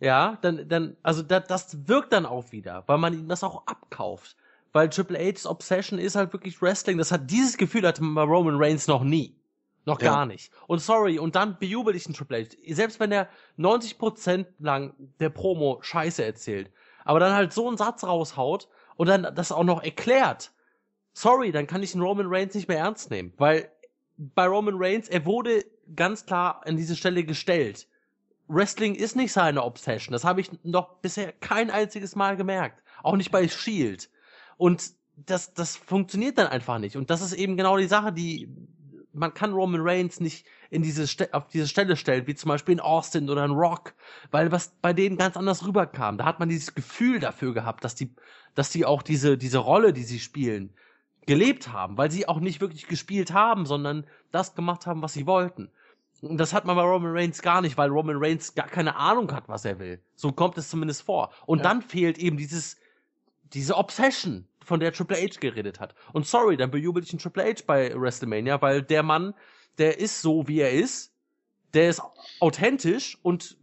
ja, 0.00 0.38
dann, 0.42 0.68
dann, 0.68 0.96
also 1.02 1.22
da, 1.22 1.40
das 1.40 1.86
wirkt 1.86 2.12
dann 2.12 2.26
auch 2.26 2.50
wieder, 2.50 2.82
weil 2.86 2.98
man 2.98 3.14
ihm 3.14 3.28
das 3.28 3.44
auch 3.44 3.66
abkauft. 3.66 4.36
Weil 4.72 4.88
Triple 4.88 5.18
H's 5.18 5.46
Obsession 5.46 5.98
ist 5.98 6.16
halt 6.16 6.32
wirklich 6.32 6.62
Wrestling. 6.62 6.96
Das 6.96 7.12
hat 7.12 7.30
dieses 7.30 7.58
Gefühl 7.58 7.86
hatte 7.86 8.02
man 8.02 8.14
bei 8.14 8.22
Roman 8.22 8.56
Reigns 8.56 8.86
noch 8.86 9.04
nie. 9.04 9.36
Noch 9.84 10.00
Ja. 10.00 10.12
gar 10.12 10.26
nicht. 10.26 10.50
Und 10.66 10.80
sorry, 10.80 11.18
und 11.18 11.34
dann 11.36 11.58
bejubel 11.58 11.94
ich 11.94 12.06
einen 12.06 12.14
Triple 12.14 12.44
H. 12.44 12.56
Selbst 12.74 12.98
wenn 12.98 13.12
er 13.12 13.28
90% 13.58 14.46
lang 14.60 14.94
der 15.20 15.28
Promo 15.28 15.78
Scheiße 15.82 16.24
erzählt, 16.24 16.70
aber 17.04 17.20
dann 17.20 17.34
halt 17.34 17.52
so 17.52 17.68
einen 17.68 17.76
Satz 17.76 18.04
raushaut 18.04 18.68
und 18.96 19.08
dann 19.08 19.34
das 19.34 19.52
auch 19.52 19.64
noch 19.64 19.82
erklärt. 19.82 20.52
Sorry, 21.12 21.52
dann 21.52 21.66
kann 21.66 21.82
ich 21.82 21.94
einen 21.94 22.02
Roman 22.02 22.26
Reigns 22.28 22.54
nicht 22.54 22.68
mehr 22.68 22.78
ernst 22.78 23.10
nehmen, 23.10 23.32
weil 23.36 23.70
bei 24.16 24.46
Roman 24.46 24.74
Reigns, 24.76 25.08
er 25.08 25.26
wurde 25.26 25.64
ganz 25.94 26.26
klar 26.26 26.62
an 26.66 26.76
diese 26.76 26.96
Stelle 26.96 27.24
gestellt. 27.24 27.86
Wrestling 28.48 28.94
ist 28.94 29.16
nicht 29.16 29.32
seine 29.32 29.62
Obsession. 29.62 30.12
Das 30.12 30.24
habe 30.24 30.40
ich 30.40 30.50
noch 30.62 30.96
bisher 30.96 31.32
kein 31.32 31.70
einziges 31.70 32.16
Mal 32.16 32.36
gemerkt. 32.36 32.82
Auch 33.02 33.16
nicht 33.16 33.30
bei 33.30 33.48
Shield. 33.48 34.10
Und 34.56 34.92
das, 35.16 35.54
das 35.54 35.76
funktioniert 35.76 36.38
dann 36.38 36.46
einfach 36.46 36.78
nicht. 36.78 36.96
Und 36.96 37.10
das 37.10 37.20
ist 37.20 37.32
eben 37.32 37.56
genau 37.56 37.76
die 37.76 37.86
Sache, 37.86 38.12
die 38.12 38.48
man 39.12 39.34
kann 39.34 39.52
Roman 39.52 39.80
Reigns 39.82 40.20
nicht 40.20 40.46
in 40.70 40.82
diese 40.82 41.06
Ste 41.06 41.32
auf 41.32 41.48
diese 41.48 41.68
Stelle 41.68 41.96
stellen, 41.96 42.26
wie 42.26 42.34
zum 42.34 42.48
Beispiel 42.48 42.74
in 42.74 42.80
Austin 42.80 43.28
oder 43.28 43.44
in 43.44 43.50
Rock, 43.52 43.94
weil 44.30 44.52
was 44.52 44.72
bei 44.80 44.92
denen 44.92 45.16
ganz 45.16 45.36
anders 45.36 45.66
rüberkam. 45.66 46.18
Da 46.18 46.24
hat 46.24 46.40
man 46.40 46.48
dieses 46.48 46.74
Gefühl 46.74 47.20
dafür 47.20 47.54
gehabt, 47.54 47.84
dass 47.84 47.94
die, 47.94 48.14
dass 48.54 48.70
die 48.70 48.84
auch 48.84 49.02
diese, 49.02 49.36
diese 49.36 49.58
Rolle, 49.58 49.92
die 49.92 50.04
sie 50.04 50.18
spielen, 50.18 50.72
gelebt 51.26 51.72
haben, 51.72 51.96
weil 51.98 52.10
sie 52.10 52.26
auch 52.26 52.40
nicht 52.40 52.60
wirklich 52.60 52.88
gespielt 52.88 53.32
haben, 53.32 53.66
sondern 53.66 54.06
das 54.32 54.54
gemacht 54.54 54.86
haben, 54.86 55.02
was 55.02 55.12
sie 55.12 55.26
wollten. 55.26 55.70
Und 56.20 56.38
das 56.38 56.52
hat 56.52 56.64
man 56.64 56.76
bei 56.76 56.82
Roman 56.82 57.12
Reigns 57.12 57.42
gar 57.42 57.60
nicht, 57.60 57.76
weil 57.76 57.90
Roman 57.90 58.16
Reigns 58.18 58.54
gar 58.54 58.68
keine 58.68 58.96
Ahnung 58.96 59.32
hat, 59.32 59.48
was 59.48 59.64
er 59.64 59.78
will. 59.78 60.00
So 60.14 60.32
kommt 60.32 60.56
es 60.56 60.68
zumindest 60.68 61.02
vor. 61.02 61.32
Und 61.46 61.58
Ja. 61.58 61.64
dann 61.64 61.82
fehlt 61.82 62.18
eben 62.18 62.36
dieses, 62.36 62.76
diese 63.52 63.76
Obsession, 63.76 64.46
von 64.64 64.80
der 64.80 64.92
Triple 64.92 65.16
H 65.16 65.38
geredet 65.40 65.80
hat. 65.80 65.94
Und 66.12 66.26
sorry, 66.26 66.56
dann 66.56 66.70
bejubel 66.70 67.02
ich 67.02 67.10
einen 67.10 67.18
Triple 67.18 67.44
H 67.44 67.62
bei 67.66 67.92
WrestleMania, 67.94 68.60
weil 68.62 68.82
der 68.82 69.02
Mann, 69.02 69.34
der 69.78 69.98
ist 69.98 70.20
so, 70.22 70.46
wie 70.48 70.60
er 70.60 70.72
ist, 70.72 71.12
der 71.74 71.88
ist 71.88 72.02
authentisch 72.40 73.18
und 73.22 73.56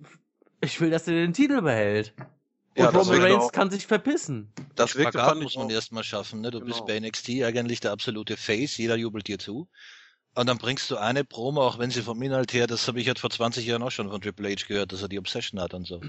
ich 0.61 0.80
will, 0.82 0.90
dass 0.90 1.08
er 1.08 1.14
den 1.14 1.34
Titel 1.34 1.61
behält. 1.61 2.14
Und 2.18 2.86
Ja, 2.86 2.92
das 2.92 3.08
Roman 3.08 3.22
Reigns 3.22 3.44
auch- 3.45 3.52
kann 3.52 3.69
sich 3.72 3.86
verpissen. 3.88 4.52
Das 4.76 4.92
Spagat 4.92 5.38
muss 5.38 5.56
man 5.56 5.69
erstmal 5.69 6.03
schaffen. 6.03 6.42
Ne? 6.42 6.52
Du 6.52 6.60
bist 6.61 6.80
Genau. 6.80 6.86
bei 6.88 7.00
NXT 7.00 7.44
eigentlich 7.44 7.80
der 7.80 7.92
absolute 7.92 8.38
Face, 8.38 8.78
jeder 8.78 8.95
jubelt 8.95 9.28
dir 9.28 9.38
zu. 9.40 9.68
Und 10.40 10.48
dann 10.48 10.58
bringst 10.58 10.90
du 10.90 10.95
eine 10.95 11.26
Promo, 11.26 11.68
auch 11.68 11.80
wenn 11.80 11.92
sie 11.92 12.01
vom 12.01 12.22
Inhalt 12.22 12.53
her, 12.53 12.66
das 12.66 12.88
habe 12.88 13.01
ich 13.01 13.08
halt 13.08 13.19
vor 13.19 13.30
20 13.30 13.66
Jahren 13.66 13.84
auch 13.84 13.92
schon 13.92 14.09
von 14.09 14.22
Triple 14.22 14.50
H 14.50 14.68
gehört, 14.69 14.93
dass 14.93 15.01
er 15.01 15.09
die 15.09 15.19
Obsession 15.19 15.59
hat 15.59 15.74
und 15.74 15.85
so. 15.85 16.00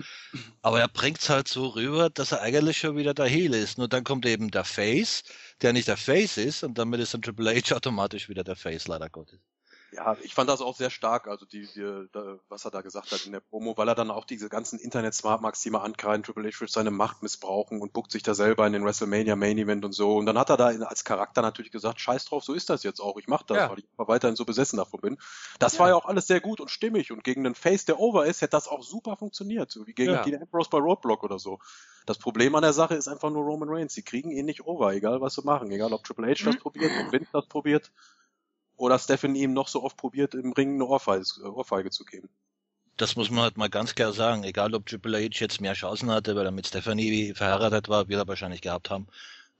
Aber 0.62 0.78
er 0.78 0.86
bringt's 0.86 1.28
halt 1.28 1.48
so 1.48 1.66
rüber, 1.66 2.10
dass 2.10 2.30
er 2.30 2.40
eigentlich 2.40 2.78
schon 2.78 2.96
wieder 2.96 3.12
der 3.12 3.26
Heel 3.26 3.54
ist. 3.54 3.76
Nur 3.76 3.88
dann 3.88 4.04
kommt 4.04 4.24
eben 4.26 4.52
der 4.52 4.62
Face, 4.62 5.24
der 5.62 5.72
nicht 5.72 5.88
der 5.88 5.96
Face 5.96 6.36
ist, 6.36 6.62
und 6.62 6.78
damit 6.78 7.00
ist 7.00 7.12
dann 7.12 7.22
Triple 7.22 7.56
H 7.56 7.74
automatisch 7.74 8.28
wieder 8.28 8.44
der 8.44 8.54
Face, 8.54 8.86
leider 8.86 9.10
Gottes. 9.10 9.40
Ja, 9.92 10.16
ich 10.22 10.34
fand 10.34 10.48
das 10.48 10.60
auch 10.60 10.76
sehr 10.76 10.90
stark, 10.90 11.26
also 11.26 11.44
die, 11.46 11.66
die, 11.66 11.82
was 12.48 12.64
er 12.64 12.70
da 12.70 12.80
gesagt 12.80 13.10
hat 13.10 13.26
in 13.26 13.32
der 13.32 13.40
Promo, 13.40 13.76
weil 13.76 13.88
er 13.88 13.96
dann 13.96 14.10
auch 14.12 14.24
diese 14.24 14.48
ganzen 14.48 14.78
Internet-Smartmarks, 14.78 15.62
die 15.62 15.70
mal 15.70 15.80
ankreiden, 15.82 16.22
Triple 16.22 16.48
H 16.48 16.60
will 16.60 16.68
seine 16.68 16.92
Macht 16.92 17.22
missbrauchen 17.22 17.80
und 17.80 17.92
buckt 17.92 18.12
sich 18.12 18.22
da 18.22 18.34
selber 18.34 18.66
in 18.66 18.72
den 18.72 18.84
WrestleMania 18.84 19.34
Main 19.34 19.58
Event 19.58 19.84
und 19.84 19.92
so. 19.92 20.16
Und 20.16 20.26
dann 20.26 20.38
hat 20.38 20.48
er 20.48 20.56
da 20.56 20.66
als 20.66 21.04
Charakter 21.04 21.42
natürlich 21.42 21.72
gesagt, 21.72 22.00
scheiß 22.00 22.24
drauf, 22.26 22.44
so 22.44 22.54
ist 22.54 22.70
das 22.70 22.84
jetzt 22.84 23.00
auch, 23.00 23.16
ich 23.16 23.26
mach 23.26 23.42
das, 23.42 23.56
Ja. 23.56 23.70
weil 23.70 23.80
ich 23.80 23.88
einfach 23.90 24.06
weiterhin 24.08 24.36
so 24.36 24.44
besessen 24.44 24.76
davon 24.76 25.00
bin. 25.00 25.18
Das 25.58 25.74
Ja. 25.74 25.80
war 25.80 25.88
ja 25.88 25.94
auch 25.96 26.06
alles 26.06 26.28
sehr 26.28 26.40
gut 26.40 26.60
und 26.60 26.70
stimmig 26.70 27.10
und 27.10 27.24
gegen 27.24 27.44
einen 27.44 27.56
Face, 27.56 27.84
der 27.84 27.98
over 27.98 28.26
ist, 28.26 28.42
hätte 28.42 28.52
das 28.52 28.68
auch 28.68 28.82
super 28.84 29.16
funktioniert, 29.16 29.70
so 29.72 29.86
wie 29.88 29.92
gegen 29.92 30.12
Ja. 30.12 30.22
Dean 30.22 30.40
Ambrose 30.40 30.70
bei 30.70 30.78
Roadblock 30.78 31.24
oder 31.24 31.38
so. 31.40 31.58
Das 32.06 32.18
Problem 32.18 32.54
an 32.54 32.62
der 32.62 32.72
Sache 32.72 32.94
ist 32.94 33.08
einfach 33.08 33.30
nur 33.30 33.42
Roman 33.44 33.68
Reigns. 33.68 33.94
Sie 33.94 34.02
kriegen 34.02 34.30
ihn 34.30 34.46
nicht 34.46 34.64
over, 34.66 34.92
egal 34.92 35.20
was 35.20 35.34
sie 35.34 35.42
machen. 35.42 35.70
Egal 35.70 35.92
ob 35.92 36.04
Triple 36.04 36.28
H 36.28 36.44
das 36.44 36.56
probiert, 36.56 36.92
ob 37.04 37.12
Vince 37.12 37.30
das 37.32 37.46
probiert 37.46 37.90
oder 38.80 38.98
Stephanie 38.98 39.42
ihm 39.42 39.52
noch 39.52 39.68
so 39.68 39.82
oft 39.82 39.96
probiert, 39.96 40.34
im 40.34 40.52
Ring 40.52 40.74
eine 40.74 40.86
Ohrfeige, 40.86 41.24
Ohrfeige 41.44 41.90
zu 41.90 42.04
geben. 42.04 42.28
Das 42.96 43.14
muss 43.14 43.30
man 43.30 43.44
halt 43.44 43.56
mal 43.56 43.68
ganz 43.68 43.94
klar 43.94 44.12
sagen. 44.12 44.42
Egal, 44.44 44.74
ob 44.74 44.86
Triple 44.86 45.18
H 45.18 45.38
jetzt 45.40 45.60
mehr 45.60 45.74
Chancen 45.74 46.10
hatte, 46.10 46.34
weil 46.34 46.46
er 46.46 46.50
mit 46.50 46.66
Stephanie 46.66 47.34
verheiratet 47.34 47.88
war, 47.88 48.08
wird 48.08 48.20
er 48.20 48.28
wahrscheinlich 48.28 48.62
gehabt 48.62 48.90
haben. 48.90 49.06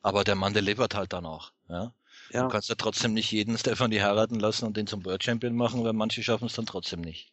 Aber 0.03 0.25
der 0.25 0.35
Mann 0.35 0.55
delivert 0.55 0.95
halt 0.95 1.13
dann 1.13 1.27
auch. 1.27 1.53
Ja? 1.69 1.93
Ja. 2.33 2.43
Du 2.43 2.49
kannst 2.49 2.69
ja 2.69 2.75
trotzdem 2.77 3.13
nicht 3.13 3.31
jeden 3.31 3.57
Stephanie 3.59 4.01
heiraten 4.01 4.41
lassen 4.41 4.67
und 4.67 4.77
den 4.77 4.87
zum 4.87 5.05
World 5.05 5.23
Champion 5.23 5.55
machen, 5.55 5.85
weil 5.85 5.93
manche 5.93 6.23
schaffen 6.23 6.47
es 6.47 6.55
dann 6.55 6.67
trotzdem 6.67 7.01
nicht. 7.01 7.31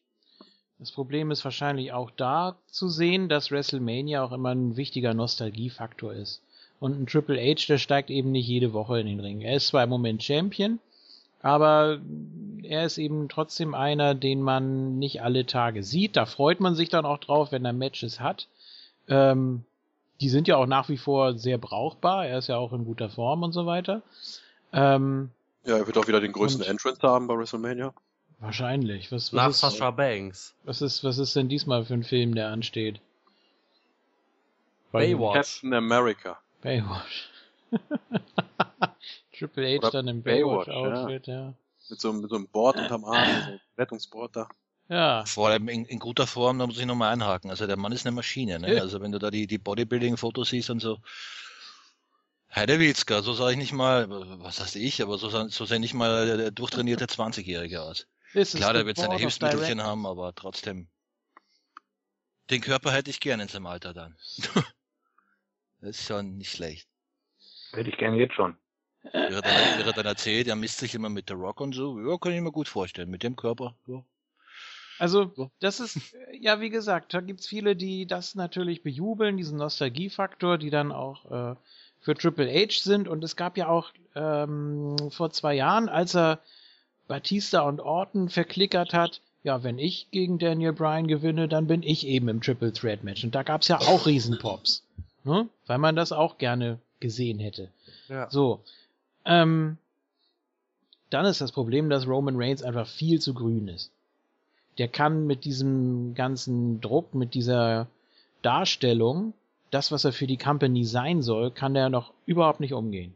Das 0.80 0.92
Problem 0.92 1.32
ist 1.32 1.44
wahrscheinlich 1.44 1.92
auch 1.94 2.12
da 2.12 2.58
zu 2.68 2.90
sehen, 2.90 3.30
dass 3.30 3.50
WrestleMania 3.50 4.24
auch 4.24 4.32
immer 4.32 4.54
ein 4.54 4.76
wichtiger 4.78 5.14
Nostalgiefaktor 5.14 6.14
ist. 6.14 6.42
Und 6.80 7.00
ein 7.00 7.08
Triple 7.08 7.40
H, 7.40 7.66
der 7.68 7.80
steigt 7.80 8.10
eben 8.10 8.32
nicht 8.32 8.48
jede 8.48 8.74
Woche 8.74 9.00
in 9.00 9.08
den 9.08 9.20
Ring. 9.20 9.42
Er 9.42 9.56
ist 9.56 9.68
zwar 9.68 9.84
im 9.84 9.90
Moment 9.90 10.24
Champion, 10.24 10.80
aber 11.42 12.00
er 12.64 12.86
ist 12.86 12.98
eben 12.98 13.30
trotzdem 13.30 13.74
einer, 13.76 14.16
den 14.16 14.42
man 14.42 14.98
nicht 15.00 15.22
alle 15.22 15.46
Tage 15.46 15.84
sieht. 15.84 16.16
Da 16.16 16.26
freut 16.26 16.60
man 16.60 16.76
sich 16.76 16.90
dann 16.90 17.06
auch 17.06 17.20
drauf, 17.20 17.52
wenn 17.52 17.64
er 17.66 17.74
Matches 17.74 18.20
hat. 18.20 18.48
Ähm, 19.08 19.64
die 20.20 20.30
sind 20.30 20.48
ja 20.48 20.58
auch 20.58 20.66
nach 20.66 20.90
wie 20.90 20.98
vor 20.98 21.38
sehr 21.38 21.58
brauchbar. 21.58 22.26
Er 22.26 22.40
ist 22.40 22.48
ja 22.48 22.58
auch 22.58 22.74
in 22.74 22.86
guter 22.86 23.10
Form 23.10 23.44
und 23.44 23.54
so 23.54 23.66
weiter. 23.66 24.02
Ähm, 24.74 25.30
Ja, 25.66 25.78
er 25.78 25.88
wird 25.88 25.98
auch 25.98 26.08
wieder 26.08 26.20
den 26.20 26.34
größten 26.34 26.64
Entrance 26.66 27.00
haben 27.04 27.28
bei 27.28 27.38
WrestleMania. 27.38 27.94
wahrscheinlich. 28.40 29.12
Was, 29.12 29.32
Nach 29.32 29.48
was, 29.48 29.56
ist, 29.56 29.62
Sasha 29.62 29.92
Banks. 29.92 30.56
was, 30.64 30.82
ist, 30.82 31.04
was 31.04 31.18
ist 31.20 31.36
denn 31.36 31.48
diesmal 31.50 31.86
für 31.86 31.94
ein 31.94 32.04
Film, 32.04 32.36
der 32.36 32.50
ansteht? 32.50 33.00
Baywatch. 34.92 35.62
Captain 35.62 35.74
America. 35.74 36.38
Baywatch. 36.62 37.30
Triple 39.38 39.68
H 39.68 39.78
Oder 39.78 39.92
dann 39.92 40.08
im 40.08 40.24
Baywatch, 40.24 40.68
Baywatch-Outfit, 40.68 41.28
ja. 41.28 41.54
Mit 41.90 42.02
so, 42.02 42.14
mit 42.14 42.30
so 42.30 42.36
einem 42.36 42.48
Board 42.48 42.78
unterm 42.78 43.06
Arm, 43.06 43.42
so 43.44 43.50
einem 43.52 43.60
Rettungsboard 43.78 44.36
da. 44.36 44.50
Ja, 44.90 45.26
Vor 45.26 45.50
allem 45.50 45.68
in, 45.68 45.86
in 45.86 46.00
guter 46.00 46.28
Form, 46.28 46.60
da 46.60 46.68
muss 46.68 46.80
ich 46.80 46.86
nochmal 46.86 47.14
einhaken. 47.14 47.50
Also 47.50 47.68
der 47.68 47.76
Mann 47.78 47.92
ist 47.92 48.06
eine 48.06 48.16
Maschine, 48.16 48.60
ne? 48.60 48.76
Ja. 48.76 48.82
Also 48.82 49.02
wenn 49.02 49.12
du 49.12 49.20
da 49.20 49.30
die, 49.32 49.46
die 49.48 49.58
Bodybuilding-Fotos 49.58 50.50
siehst 50.50 50.70
und 50.70 50.80
so. 50.80 51.00
Heidewitzka, 52.56 53.22
so 53.22 53.34
sage 53.34 53.52
ich 53.52 53.58
nicht 53.58 53.74
mal, 53.74 54.10
was 54.10 54.62
heißt 54.62 54.78
ich, 54.78 55.02
aber 55.02 55.18
so, 55.18 55.30
sah- 55.30 55.50
so 55.50 55.66
sah 55.66 55.78
nicht 55.78 55.94
mal 55.94 56.38
der 56.38 56.52
durchtrainierte 56.52 57.06
20-Jährige 57.06 57.82
aus. 57.82 58.08
this 58.34 58.54
is 58.54 58.60
Klar, 58.62 58.72
the 58.72 58.78
der 58.80 58.86
wird 58.86 58.98
seine 58.98 59.18
Hilfsmittelchen 59.18 59.84
haben, 59.84 60.06
aber 60.06 60.34
trotzdem. 60.34 60.88
Den 62.50 62.62
Körper 62.62 62.94
hätte 62.94 63.10
ich 63.10 63.20
gern 63.20 63.42
in 63.42 63.50
seinem 63.50 63.68
Alter 63.68 63.94
dann. 63.94 64.16
das 65.82 65.90
ist 66.00 66.06
schon 66.08 66.38
nicht 66.38 66.52
schlecht. 66.52 66.88
Hätte 67.74 67.90
ich 67.90 67.98
gerne 67.98 68.16
jetzt 68.18 68.36
schon. 68.36 68.58
Wie 69.14 69.34
er 69.34 69.42
dann, 69.42 69.86
er 69.88 69.94
dann 69.94 70.06
erzählt, 70.06 70.48
er 70.48 70.56
misst 70.56 70.80
sich 70.80 70.96
immer 70.96 71.10
mit 71.10 71.30
der 71.30 71.38
Rock 71.38 71.62
und 71.62 71.74
so. 71.74 72.00
Ja, 72.00 72.18
kann 72.18 72.34
ich 72.34 72.42
mir 72.42 72.52
gut 72.52 72.68
vorstellen. 72.68 73.10
Mit 73.10 73.24
dem 73.24 73.36
Körper. 73.36 73.76
Ja. 73.88 74.04
Also, 75.00 75.32
Ja. 75.36 75.50
das 75.60 75.80
ist, 75.80 75.98
äh, 76.14 76.38
ja, 76.40 76.60
wie 76.60 76.70
gesagt, 76.70 77.14
da 77.14 77.22
gibt's 77.22 77.48
viele, 77.48 77.76
die 77.76 78.06
das 78.08 78.36
natürlich 78.36 78.82
bejubeln, 78.84 79.38
diesen 79.38 79.58
Nostalgiefaktor, 79.58 80.58
die 80.58 80.70
dann 80.70 80.92
auch 80.92 81.26
äh, 81.32 81.56
für 82.02 82.16
Triple 82.16 82.50
H 82.52 82.80
sind. 82.84 83.08
Und 83.08 83.24
es 83.24 83.36
gab 83.36 83.58
ja 83.58 83.68
auch 83.68 83.92
ähm, 84.16 84.96
vor 85.12 85.32
zwei 85.32 85.54
Jahren, 85.56 85.90
als 85.90 86.16
er 86.16 86.40
Batista 87.08 87.62
und 87.62 87.80
Orton 87.80 88.30
verklickert 88.30 88.94
hat, 88.94 89.22
ja, 89.44 89.64
wenn 89.64 89.80
ich 89.80 90.08
gegen 90.12 90.40
Daniel 90.40 90.74
Bryan 90.74 91.08
gewinne, 91.08 91.48
dann 91.48 91.68
bin 91.68 91.84
ich 91.84 92.06
eben 92.06 92.28
im 92.28 92.42
Triple 92.42 92.74
Threat 92.74 93.04
Match. 93.04 93.24
Und 93.24 93.34
da 93.36 93.44
gab's 93.44 93.68
ja 93.70 93.80
auch 93.80 94.06
Riesenpops. 94.06 94.84
Ne? 95.24 95.48
Weil 95.68 95.78
man 95.78 95.96
das 95.96 96.12
auch 96.12 96.38
gerne 96.38 96.80
gesehen 97.00 97.40
hätte. 97.40 97.70
Ja. 98.10 98.30
So. 98.30 98.62
Ähm, 99.28 99.78
dann 101.10 101.26
ist 101.26 101.42
das 101.42 101.52
Problem, 101.52 101.90
dass 101.90 102.08
Roman 102.08 102.36
Reigns 102.38 102.64
einfach 102.64 102.88
viel 102.88 103.22
zu 103.22 103.34
grün 103.34 103.68
ist. 103.68 103.92
Der 104.78 104.88
kann 104.88 105.28
mit 105.28 105.46
diesem 105.46 106.16
ganzen 106.16 106.82
Druck, 106.82 107.14
mit 107.14 107.34
dieser 107.34 107.88
Darstellung, 108.42 109.34
das, 109.72 109.92
was 109.92 110.06
er 110.06 110.14
für 110.14 110.28
die 110.28 110.38
Company 110.38 110.86
sein 110.86 111.22
soll, 111.22 111.52
kann 111.52 111.74
der 111.74 111.90
noch 111.90 112.14
überhaupt 112.26 112.60
nicht 112.60 112.74
umgehen. 112.74 113.14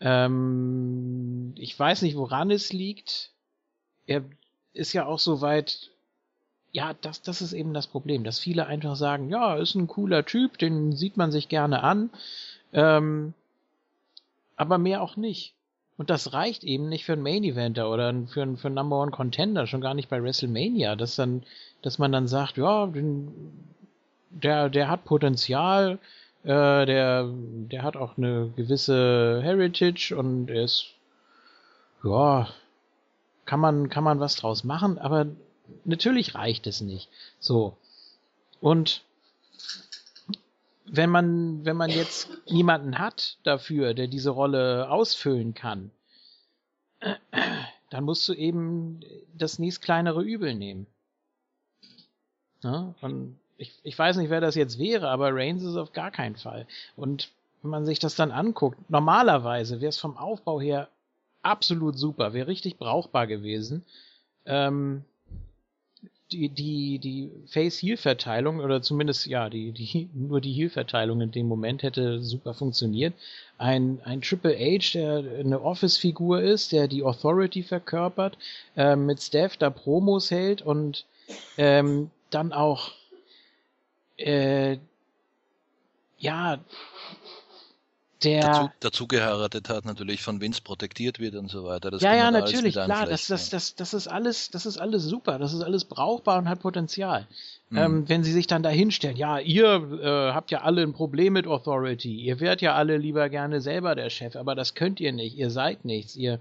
Ähm, 0.00 1.54
ich 1.56 1.76
weiß 1.76 2.02
nicht, 2.02 2.16
woran 2.16 2.50
es 2.50 2.72
liegt. 2.72 3.32
Er 4.06 4.22
ist 4.74 4.92
ja 4.92 5.06
auch 5.06 5.18
so 5.18 5.40
weit, 5.40 5.90
ja, 6.70 6.94
das, 7.00 7.22
das 7.22 7.42
ist 7.42 7.52
eben 7.52 7.74
das 7.74 7.88
Problem, 7.88 8.22
dass 8.22 8.38
viele 8.38 8.66
einfach 8.66 8.94
sagen, 8.94 9.28
ja, 9.28 9.56
ist 9.56 9.74
ein 9.74 9.88
cooler 9.88 10.24
Typ, 10.24 10.58
den 10.58 10.92
sieht 10.92 11.16
man 11.16 11.32
sich 11.32 11.48
gerne 11.48 11.82
an, 11.82 12.10
ähm, 12.72 13.34
aber 14.58 14.76
mehr 14.76 15.02
auch 15.02 15.16
nicht. 15.16 15.54
Und 15.96 16.10
das 16.10 16.32
reicht 16.32 16.62
eben 16.62 16.88
nicht 16.88 17.04
für 17.04 17.14
einen 17.14 17.22
Main 17.22 17.42
Eventer 17.42 17.90
oder 17.90 18.14
für 18.28 18.42
einen, 18.42 18.56
für 18.56 18.68
einen 18.68 18.74
Number 18.74 19.00
One 19.00 19.10
Contender, 19.10 19.66
schon 19.66 19.80
gar 19.80 19.94
nicht 19.94 20.08
bei 20.08 20.22
WrestleMania, 20.22 20.94
dass 20.94 21.16
dann, 21.16 21.42
dass 21.82 21.98
man 21.98 22.12
dann 22.12 22.28
sagt, 22.28 22.56
ja, 22.56 22.86
den, 22.86 23.64
der, 24.30 24.68
der 24.68 24.88
hat 24.88 25.04
Potenzial, 25.04 25.98
äh, 26.44 26.86
der, 26.86 27.28
der 27.32 27.82
hat 27.82 27.96
auch 27.96 28.16
eine 28.16 28.52
gewisse 28.54 29.40
Heritage 29.42 30.14
und 30.16 30.50
ist, 30.50 30.94
ja, 32.04 32.48
kann 33.44 33.58
man, 33.58 33.88
kann 33.88 34.04
man 34.04 34.20
was 34.20 34.36
draus 34.36 34.62
machen, 34.62 34.98
aber 34.98 35.26
natürlich 35.84 36.34
reicht 36.34 36.66
es 36.66 36.80
nicht. 36.80 37.08
So. 37.40 37.76
Und 38.60 39.02
wenn 40.90 41.10
man, 41.10 41.64
wenn 41.64 41.76
man 41.76 41.90
jetzt 41.90 42.28
niemanden 42.50 42.98
hat 42.98 43.38
dafür, 43.42 43.94
der 43.94 44.08
diese 44.08 44.30
Rolle 44.30 44.90
ausfüllen 44.90 45.54
kann, 45.54 45.90
dann 47.90 48.04
musst 48.04 48.28
du 48.28 48.34
eben 48.34 49.00
das 49.34 49.58
nächst 49.58 49.82
kleinere 49.82 50.22
Übel 50.22 50.54
nehmen. 50.54 50.86
Ja, 52.62 52.94
und 53.00 53.38
ich, 53.56 53.78
ich 53.82 53.98
weiß 53.98 54.16
nicht, 54.16 54.30
wer 54.30 54.40
das 54.40 54.54
jetzt 54.54 54.78
wäre, 54.78 55.08
aber 55.08 55.34
Reigns 55.34 55.62
ist 55.62 55.76
auf 55.76 55.92
gar 55.92 56.10
keinen 56.10 56.36
Fall. 56.36 56.66
Und 56.96 57.30
wenn 57.62 57.70
man 57.70 57.86
sich 57.86 57.98
das 57.98 58.14
dann 58.14 58.30
anguckt, 58.30 58.90
normalerweise 58.90 59.80
wäre 59.80 59.90
es 59.90 59.98
vom 59.98 60.16
Aufbau 60.16 60.60
her 60.60 60.88
absolut 61.42 61.98
super, 61.98 62.32
wäre 62.32 62.48
richtig 62.48 62.78
brauchbar 62.78 63.26
gewesen. 63.26 63.84
Ähm, 64.44 65.04
die, 66.32 66.48
die, 66.48 66.98
die 66.98 67.30
Face-Heel-Verteilung, 67.46 68.60
oder 68.60 68.82
zumindest, 68.82 69.26
ja, 69.26 69.48
die, 69.48 69.72
die, 69.72 70.08
nur 70.14 70.40
die 70.40 70.52
Heel-Verteilung 70.52 71.20
in 71.20 71.30
dem 71.30 71.46
Moment 71.46 71.82
hätte 71.82 72.22
super 72.22 72.54
funktioniert. 72.54 73.14
Ein, 73.56 74.00
ein 74.04 74.20
Triple 74.20 74.56
H, 74.56 74.92
der 74.94 75.24
eine 75.38 75.62
Office-Figur 75.62 76.40
ist, 76.42 76.72
der 76.72 76.88
die 76.88 77.02
Authority 77.02 77.62
verkörpert, 77.62 78.36
äh, 78.76 78.96
mit 78.96 79.22
Steph 79.22 79.56
da 79.56 79.70
Promos 79.70 80.30
hält 80.30 80.62
und 80.62 81.06
ähm, 81.56 82.10
dann 82.30 82.52
auch 82.52 82.92
äh, 84.16 84.78
ja 86.18 86.58
der 88.24 88.40
Dazu, 88.40 88.70
dazu 88.80 89.06
geheiratet 89.06 89.68
hat, 89.68 89.84
natürlich 89.84 90.22
von 90.22 90.40
Vince 90.40 90.60
protektiert 90.62 91.20
wird 91.20 91.34
und 91.36 91.50
so 91.50 91.64
weiter. 91.64 91.90
Das 91.90 92.02
ja, 92.02 92.14
ja, 92.14 92.30
natürlich, 92.30 92.74
klar, 92.74 93.06
das, 93.06 93.28
das, 93.28 93.50
das, 93.50 93.74
das 93.76 93.94
ist 93.94 94.08
alles, 94.08 94.50
das 94.50 94.66
ist 94.66 94.78
alles 94.78 95.04
super, 95.04 95.38
das 95.38 95.52
ist 95.52 95.62
alles 95.62 95.84
brauchbar 95.84 96.38
und 96.38 96.48
hat 96.48 96.60
Potenzial. 96.60 97.26
Mhm. 97.70 97.78
Ähm, 97.78 98.08
wenn 98.08 98.24
sie 98.24 98.32
sich 98.32 98.46
dann 98.46 98.62
da 98.62 98.70
hinstellen, 98.70 99.16
ja, 99.16 99.38
ihr 99.38 100.00
äh, 100.02 100.32
habt 100.32 100.50
ja 100.50 100.62
alle 100.62 100.82
ein 100.82 100.92
Problem 100.92 101.34
mit 101.34 101.46
Authority, 101.46 102.14
ihr 102.14 102.40
wärt 102.40 102.60
ja 102.60 102.74
alle 102.74 102.96
lieber 102.96 103.28
gerne 103.28 103.60
selber 103.60 103.94
der 103.94 104.10
Chef, 104.10 104.36
aber 104.36 104.54
das 104.54 104.74
könnt 104.74 105.00
ihr 105.00 105.12
nicht, 105.12 105.36
ihr 105.36 105.50
seid 105.50 105.84
nichts, 105.84 106.16
ihr 106.16 106.40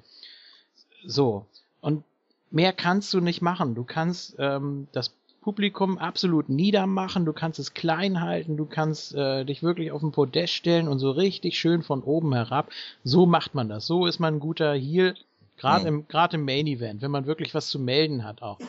so. 1.06 1.46
Und 1.82 2.04
mehr 2.50 2.74
kannst 2.74 3.14
du 3.14 3.20
nicht 3.20 3.42
machen. 3.42 3.76
Du 3.76 3.84
kannst 3.84 4.36
ähm, 4.40 4.88
das 4.94 5.12
Publikum 5.48 5.98
absolut 5.98 6.50
niedermachen, 6.50 7.24
du 7.24 7.32
kannst 7.32 7.58
es 7.58 7.74
klein 7.74 8.20
halten, 8.20 8.58
du 8.58 8.66
kannst 8.66 9.16
äh, 9.16 9.46
dich 9.46 9.64
wirklich 9.64 9.94
auf 9.94 10.02
den 10.02 10.12
Podest 10.12 10.52
stellen 10.52 10.90
und 10.90 11.00
so 11.00 11.10
richtig 11.10 11.58
schön 11.58 11.84
von 11.84 12.04
oben 12.04 12.34
herab. 12.34 12.70
So 13.06 13.26
macht 13.26 13.56
man 13.56 13.70
das. 13.70 13.86
So 13.86 14.08
ist 14.08 14.20
man 14.20 14.34
ein 14.36 14.40
guter 14.42 14.74
Heel, 14.74 15.16
gerade 15.56 15.86
Ja. 15.86 15.88
im, 15.88 16.06
im 16.34 16.44
Main 16.44 16.68
Event, 16.68 17.02
wenn 17.02 17.12
man 17.12 17.28
wirklich 17.28 17.54
was 17.54 17.70
zu 17.70 17.80
melden 17.80 18.26
hat 18.26 18.42
auch. 18.42 18.60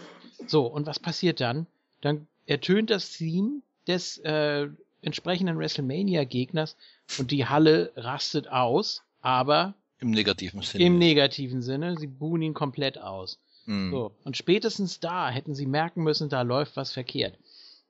So, 0.46 0.66
und 0.66 0.86
was 0.86 1.00
passiert 1.00 1.40
dann? 1.40 1.66
Dann 2.00 2.28
ertönt 2.46 2.90
das 2.90 3.10
Theme 3.10 3.60
des 3.88 4.18
äh, 4.18 4.68
entsprechenden 5.02 5.58
WrestleMania-Gegners 5.58 6.76
und 7.18 7.32
die 7.32 7.44
Halle 7.44 7.90
rastet 7.96 8.52
aus, 8.52 9.02
aber 9.20 9.74
Im 9.98 10.12
negativen 10.12 10.62
Sinne. 10.62 10.84
im 10.84 10.98
negativen 10.98 11.60
Sinne, 11.60 11.98
sie 11.98 12.06
buhen 12.06 12.40
ihn 12.40 12.54
komplett 12.54 12.98
aus. 12.98 13.40
Mhm. 13.68 13.90
So, 13.90 14.12
und 14.24 14.36
spätestens 14.36 14.98
da 15.00 15.28
hätten 15.30 15.54
sie 15.54 15.66
merken 15.66 16.02
müssen, 16.02 16.28
da 16.28 16.42
läuft 16.42 16.76
was 16.76 16.92
verkehrt. 16.92 17.38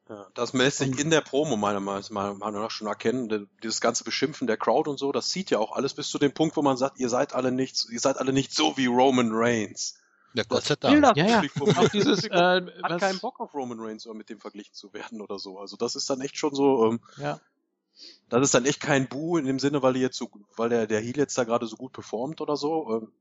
Ja, 0.08 0.26
das 0.34 0.52
lässt 0.54 0.78
sich 0.78 0.98
in 0.98 1.10
der 1.10 1.20
Promo 1.20 1.56
meiner 1.56 1.80
Meinung 1.80 2.02
nach 2.40 2.70
schon 2.70 2.86
erkennen. 2.88 3.48
Dieses 3.62 3.80
ganze 3.80 4.04
Beschimpfen 4.04 4.46
der 4.46 4.56
Crowd 4.56 4.88
und 4.90 4.98
so, 4.98 5.12
das 5.12 5.28
zieht 5.28 5.50
ja 5.50 5.58
auch 5.58 5.72
alles 5.72 5.94
bis 5.94 6.08
zu 6.08 6.18
dem 6.18 6.32
Punkt, 6.32 6.56
wo 6.56 6.62
man 6.62 6.76
sagt, 6.78 6.98
ihr 6.98 7.08
seid 7.10 7.34
alle 7.34 7.52
nicht, 7.52 7.86
ihr 7.90 8.00
seid 8.00 8.16
alle 8.18 8.32
nicht 8.32 8.52
so 8.54 8.76
wie 8.76 8.86
Roman 8.86 9.30
Reigns. 9.32 9.98
Ja, 10.34 10.44
Gott 10.48 10.64
sei 10.64 10.76
Dank. 10.76 11.02
das 11.02 11.16
Ja, 11.16 11.26
ja. 11.26 11.42
Auch 11.76 11.88
dieses, 11.90 12.24
äh, 12.24 12.30
hat 12.30 12.72
was- 12.82 13.00
keinen 13.00 13.18
Bock 13.20 13.38
auf 13.38 13.54
Roman 13.54 13.78
Reigns 13.80 14.06
oder 14.06 14.16
mit 14.16 14.30
dem 14.30 14.40
verglichen 14.40 14.74
zu 14.74 14.92
werden 14.94 15.20
oder 15.20 15.38
so. 15.38 15.58
Also 15.58 15.76
das 15.76 15.94
ist 15.94 16.08
dann 16.10 16.20
echt 16.22 16.36
schon 16.38 16.54
so, 16.54 16.86
ähm, 16.86 17.00
Ja. 17.18 17.38
das 18.30 18.42
ist 18.44 18.54
dann 18.54 18.64
echt 18.64 18.80
kein 18.80 19.08
Bu 19.08 19.36
in 19.36 19.44
dem 19.46 19.58
Sinne, 19.58 19.82
weil 19.82 19.92
die 19.94 20.00
jetzt 20.00 20.16
so, 20.16 20.30
weil 20.56 20.70
der, 20.70 20.86
der 20.86 21.00
Heel 21.00 21.16
jetzt 21.18 21.36
da 21.38 21.44
gerade 21.44 21.66
so 21.66 21.76
gut 21.76 21.92
performt 21.92 22.40
oder 22.40 22.56
so. 22.56 22.96
Ähm, 23.02 23.12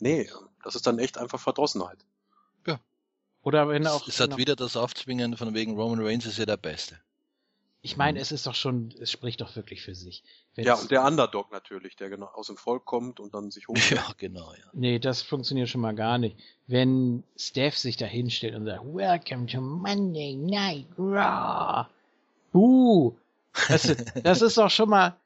nee, 0.00 0.28
das 0.64 0.74
ist 0.74 0.86
dann 0.86 0.98
echt 0.98 1.18
einfach 1.18 1.40
Verdrossenheit. 1.40 1.98
Oder 3.42 3.68
wenn 3.68 3.86
auch. 3.86 4.06
es 4.08 4.18
hat 4.20 4.36
wieder 4.36 4.56
das 4.56 4.76
Aufzwingen 4.76 5.36
von 5.36 5.54
wegen 5.54 5.76
Roman 5.78 6.04
Reigns 6.04 6.26
ist 6.26 6.38
ja 6.38 6.44
der 6.44 6.56
Beste. 6.56 6.98
ich 7.82 7.96
meine, 7.96 8.18
es 8.18 8.32
ist 8.32 8.46
doch 8.48 8.54
schon, 8.56 8.92
es 9.00 9.12
spricht 9.12 9.40
doch 9.40 9.54
wirklich 9.54 9.80
für 9.80 9.94
sich. 9.94 10.24
Wenn 10.56 10.64
Ja, 10.66 10.74
und 10.74 10.90
der 10.90 11.04
Underdog 11.04 11.50
natürlich, 11.52 11.94
der 11.96 12.10
genau 12.10 12.26
aus 12.26 12.48
dem 12.48 12.56
Volk 12.56 12.84
kommt 12.84 13.20
und 13.20 13.32
dann 13.34 13.50
sich 13.52 13.68
hoch. 13.68 13.74
Ja, 13.90 14.04
genau, 14.18 14.52
ja. 14.52 14.64
Nee, 14.72 14.98
das 14.98 15.22
funktioniert 15.22 15.68
schon 15.68 15.80
mal 15.80 15.94
gar 15.94 16.18
nicht. 16.18 16.36
Wenn 16.66 17.22
Steph 17.36 17.76
sich 17.78 17.96
da 17.96 18.06
hinstellt 18.06 18.56
und 18.56 18.66
sagt, 18.66 18.82
Welcome 18.84 19.46
to 19.46 19.60
Monday 19.60 20.34
Night 20.34 20.86
Raw. 20.98 21.86
Buh. 22.52 23.14
Das, 23.68 23.84
ist- 23.84 24.04
das 24.24 24.42
ist 24.42 24.58
doch 24.58 24.70
schon 24.70 24.88
mal, 24.90 25.16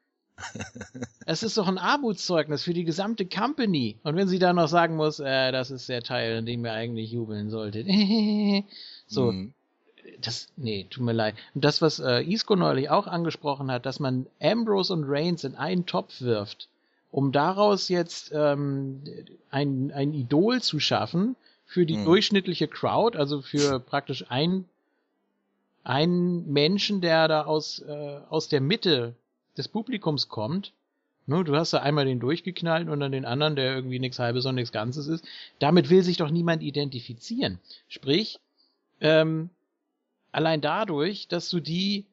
es 1.27 1.43
ist 1.43 1.57
doch 1.59 1.69
ein 1.69 1.79
Armutszeugnis 1.79 2.63
für 2.65 2.75
die 2.75 2.85
gesamte 2.85 3.27
Company. 3.27 3.97
Und 4.03 4.17
wenn 4.17 4.29
sie 4.29 4.39
dann 4.39 4.57
noch 4.57 4.69
sagen 4.69 4.97
muss, 4.97 5.21
äh, 5.21 5.53
das 5.53 5.71
ist 5.71 5.89
der 5.89 6.03
Teil, 6.03 6.39
in 6.39 6.47
dem 6.47 6.65
ihr 6.65 6.73
eigentlich 6.73 7.11
jubeln 7.13 7.51
solltet. 7.51 7.87
so, 9.07 9.33
Mhm. 9.33 9.53
das, 10.21 10.49
nee, 10.57 10.87
tut 10.91 11.05
mir 11.05 11.13
leid. 11.13 11.35
Und 11.55 11.65
das, 11.65 11.81
was 11.83 11.99
äh, 12.01 12.23
Isco 12.23 12.57
neulich 12.57 12.91
auch 12.91 13.07
angesprochen 13.07 13.71
hat, 13.71 13.87
dass 13.87 14.01
man 14.01 14.27
Ambrose 14.41 14.93
und 14.93 15.05
Reigns 15.07 15.45
in 15.45 15.55
einen 15.55 15.87
Topf 15.87 16.21
wirft, 16.21 16.69
um 17.11 17.31
daraus 17.33 17.89
jetzt 17.89 18.31
ähm, 18.35 19.03
ein, 19.51 19.93
ein 19.95 20.13
Idol 20.15 20.61
zu 20.63 20.81
schaffen 20.81 21.37
für 21.67 21.87
die 21.87 21.97
Mhm. 21.99 22.05
durchschnittliche 22.05 22.69
Crowd, 22.69 23.17
also 23.17 23.43
für 23.43 23.79
praktisch 23.81 24.25
ein, 24.29 24.65
einen 25.85 26.51
Menschen, 26.53 27.01
der 27.01 27.29
da 27.29 27.45
aus, 27.45 27.81
äh, 27.81 28.21
aus 28.29 28.49
der 28.49 28.61
Mitte 28.61 29.15
des 29.57 29.69
Publikums 29.69 30.29
kommt 30.29 30.73
Ne, 31.27 31.45
du 31.45 31.55
hast 31.55 31.73
da 31.73 31.79
einmal 31.79 32.05
den 32.05 32.19
durchgeknallt 32.19 32.89
und 32.89 32.99
dann 32.99 33.13
den 33.13 33.25
anderen, 33.25 33.55
der 33.55 33.77
irgendwie 33.77 34.01
nichts 34.01 34.19
halbes 34.19 34.45
und 34.45 34.57
nichts 34.57 34.73
Ganzes 34.73 35.07
ist. 35.07 35.25
Damit 35.61 35.89
will 35.89 36.03
sich 36.03 36.17
doch 36.17 36.31
niemand 36.31 36.63
identifizieren. 36.63 37.61
Sprich, 37.87 38.41
ähm, 39.01 39.49
allein 40.33 40.61
dadurch, 40.61 41.29
dass 41.29 41.49
du 41.49 41.61
die 41.61 42.07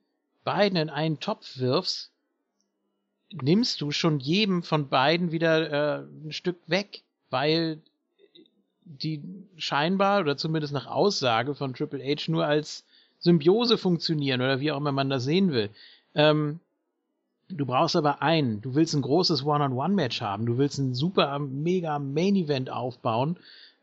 beiden 0.44 0.78
in 0.78 0.92
einen 0.92 1.20
Topf 1.20 1.58
wirfst, 1.58 2.12
nimmst 3.32 3.82
du 3.82 3.92
schon 3.92 4.20
jedem 4.20 4.62
von 4.62 4.90
beiden 4.90 5.32
wieder 5.32 5.72
äh, 5.72 6.06
ein 6.26 6.32
Stück 6.32 6.58
weg, 6.68 7.02
weil 7.32 7.82
die 8.84 9.24
scheinbar 9.58 10.22
oder 10.22 10.38
zumindest 10.38 10.74
nach 10.74 10.88
Aussage 10.88 11.56
von 11.56 11.74
Triple 11.74 12.04
H 12.04 12.32
nur 12.32 12.46
als 12.46 12.86
Symbiose 13.20 13.78
funktionieren 13.78 14.42
oder 14.42 14.60
wie 14.60 14.72
auch 14.72 14.78
immer 14.78 14.92
man 14.92 15.10
das 15.10 15.24
sehen 15.24 15.52
will. 15.52 15.70
Ähm, 16.14 16.60
du 17.50 17.66
brauchst 17.66 17.96
aber 17.96 18.22
einen. 18.22 18.62
Du 18.62 18.76
willst 18.76 18.94
ein 18.94 19.02
großes 19.02 19.46
One-on-One-Match 19.46 20.22
haben. 20.22 20.46
Du 20.46 20.58
willst 20.58 20.78
ein 20.78 20.94
super, 20.94 21.38
mega 21.40 22.00
Main-Event 22.00 22.70
aufbauen 22.70 23.38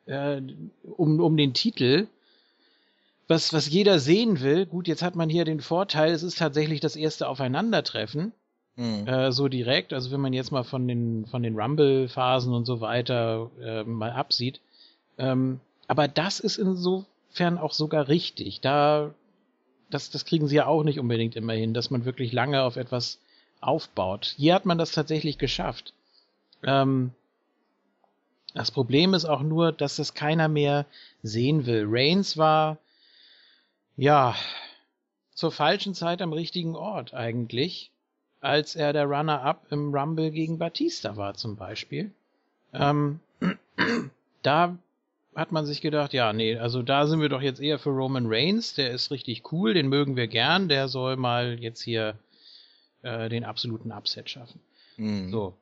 äh, 0.06 0.40
um, 0.82 1.20
um 1.20 1.36
den 1.36 1.54
Titel. 1.54 2.06
Was, 3.28 3.52
was 3.52 3.68
jeder 3.68 3.98
sehen 3.98 4.40
will. 4.40 4.66
Gut, 4.66 4.86
jetzt 4.86 5.02
hat 5.02 5.16
man 5.16 5.28
hier 5.28 5.44
den 5.44 5.60
Vorteil, 5.60 6.12
es 6.12 6.22
ist 6.22 6.38
tatsächlich 6.38 6.80
das 6.80 6.94
erste 6.94 7.28
Aufeinandertreffen. 7.28 8.32
Mhm. 8.76 9.06
Äh, 9.06 9.32
so 9.32 9.48
direkt. 9.48 9.92
Also 9.92 10.10
wenn 10.12 10.20
man 10.20 10.32
jetzt 10.32 10.52
mal 10.52 10.62
von 10.62 10.86
den, 10.86 11.26
von 11.26 11.42
den 11.42 11.58
Rumble-Phasen 11.58 12.54
und 12.54 12.66
so 12.66 12.80
weiter 12.80 13.50
äh, 13.60 13.82
mal 13.82 14.12
absieht. 14.12 14.60
Ähm, 15.18 15.60
aber 15.88 16.08
das 16.08 16.40
ist 16.40 16.56
insofern 16.56 17.58
auch 17.58 17.72
sogar 17.72 18.08
richtig. 18.08 18.60
Da, 18.60 19.12
das, 19.90 20.10
das 20.10 20.24
kriegen 20.24 20.46
sie 20.46 20.56
ja 20.56 20.66
auch 20.66 20.84
nicht 20.84 21.00
unbedingt 21.00 21.36
immer 21.36 21.54
hin, 21.54 21.74
dass 21.74 21.90
man 21.90 22.04
wirklich 22.04 22.32
lange 22.32 22.62
auf 22.62 22.76
etwas 22.76 23.18
aufbaut. 23.60 24.34
Hier 24.36 24.54
hat 24.54 24.66
man 24.66 24.78
das 24.78 24.92
tatsächlich 24.92 25.38
geschafft. 25.38 25.92
Ähm, 26.62 27.12
das 28.54 28.70
Problem 28.70 29.12
ist 29.12 29.26
auch 29.26 29.42
nur, 29.42 29.72
dass 29.72 29.96
das 29.96 30.14
keiner 30.14 30.48
mehr 30.48 30.86
sehen 31.22 31.66
will. 31.66 31.84
Reigns 31.86 32.36
war, 32.36 32.78
ja, 33.96 34.34
zur 35.34 35.52
falschen 35.52 35.94
Zeit 35.94 36.22
am 36.22 36.32
richtigen 36.32 36.74
Ort 36.74 37.12
eigentlich, 37.12 37.90
als 38.40 38.74
er 38.74 38.92
der 38.94 39.04
Runner-up 39.04 39.66
im 39.70 39.94
Rumble 39.94 40.30
gegen 40.30 40.58
Batista 40.58 41.16
war 41.16 41.34
zum 41.34 41.56
Beispiel. 41.56 42.10
Ähm, 42.72 43.20
da 44.42 44.78
hat 45.34 45.52
man 45.52 45.66
sich 45.66 45.82
gedacht, 45.82 46.14
ja, 46.14 46.32
nee, 46.32 46.56
also 46.56 46.82
da 46.82 47.06
sind 47.06 47.20
wir 47.20 47.28
doch 47.28 47.42
jetzt 47.42 47.60
eher 47.60 47.78
für 47.78 47.90
Roman 47.90 48.24
Reigns, 48.26 48.72
der 48.72 48.90
ist 48.90 49.10
richtig 49.10 49.52
cool, 49.52 49.74
den 49.74 49.88
mögen 49.88 50.16
wir 50.16 50.28
gern, 50.28 50.70
der 50.70 50.88
soll 50.88 51.16
mal 51.16 51.58
jetzt 51.60 51.82
hier 51.82 52.16
äh, 53.06 53.28
den 53.28 53.44
absoluten 53.44 53.92
Upset 53.92 54.28
schaffen. 54.28 54.60
Mhm. 54.96 55.30
So. 55.30 55.54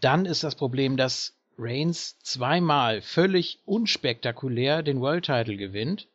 Dann 0.00 0.26
ist 0.26 0.44
das 0.44 0.54
Problem, 0.54 0.96
dass 0.96 1.34
Reigns 1.56 2.18
zweimal 2.20 3.00
völlig 3.00 3.60
unspektakulär 3.64 4.82
den 4.82 5.00
World 5.00 5.24
Title 5.24 5.56
gewinnt. 5.56 6.06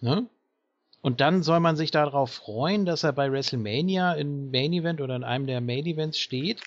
Ne? 0.00 0.26
Und 1.02 1.20
dann 1.20 1.42
soll 1.42 1.60
man 1.60 1.76
sich 1.76 1.90
darauf 1.90 2.32
freuen, 2.32 2.86
dass 2.86 3.02
er 3.02 3.12
bei 3.12 3.30
WrestleMania 3.30 4.14
im 4.14 4.50
Main 4.50 4.72
Event 4.72 5.00
oder 5.02 5.16
in 5.16 5.24
einem 5.24 5.46
der 5.46 5.60
Main 5.60 5.84
Events 5.84 6.18
steht 6.18 6.62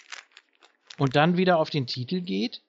und 1.00 1.16
dann 1.16 1.38
wieder 1.38 1.58
auf 1.58 1.72
den 1.72 1.88
Titel 1.88 2.22
geht 2.22 2.62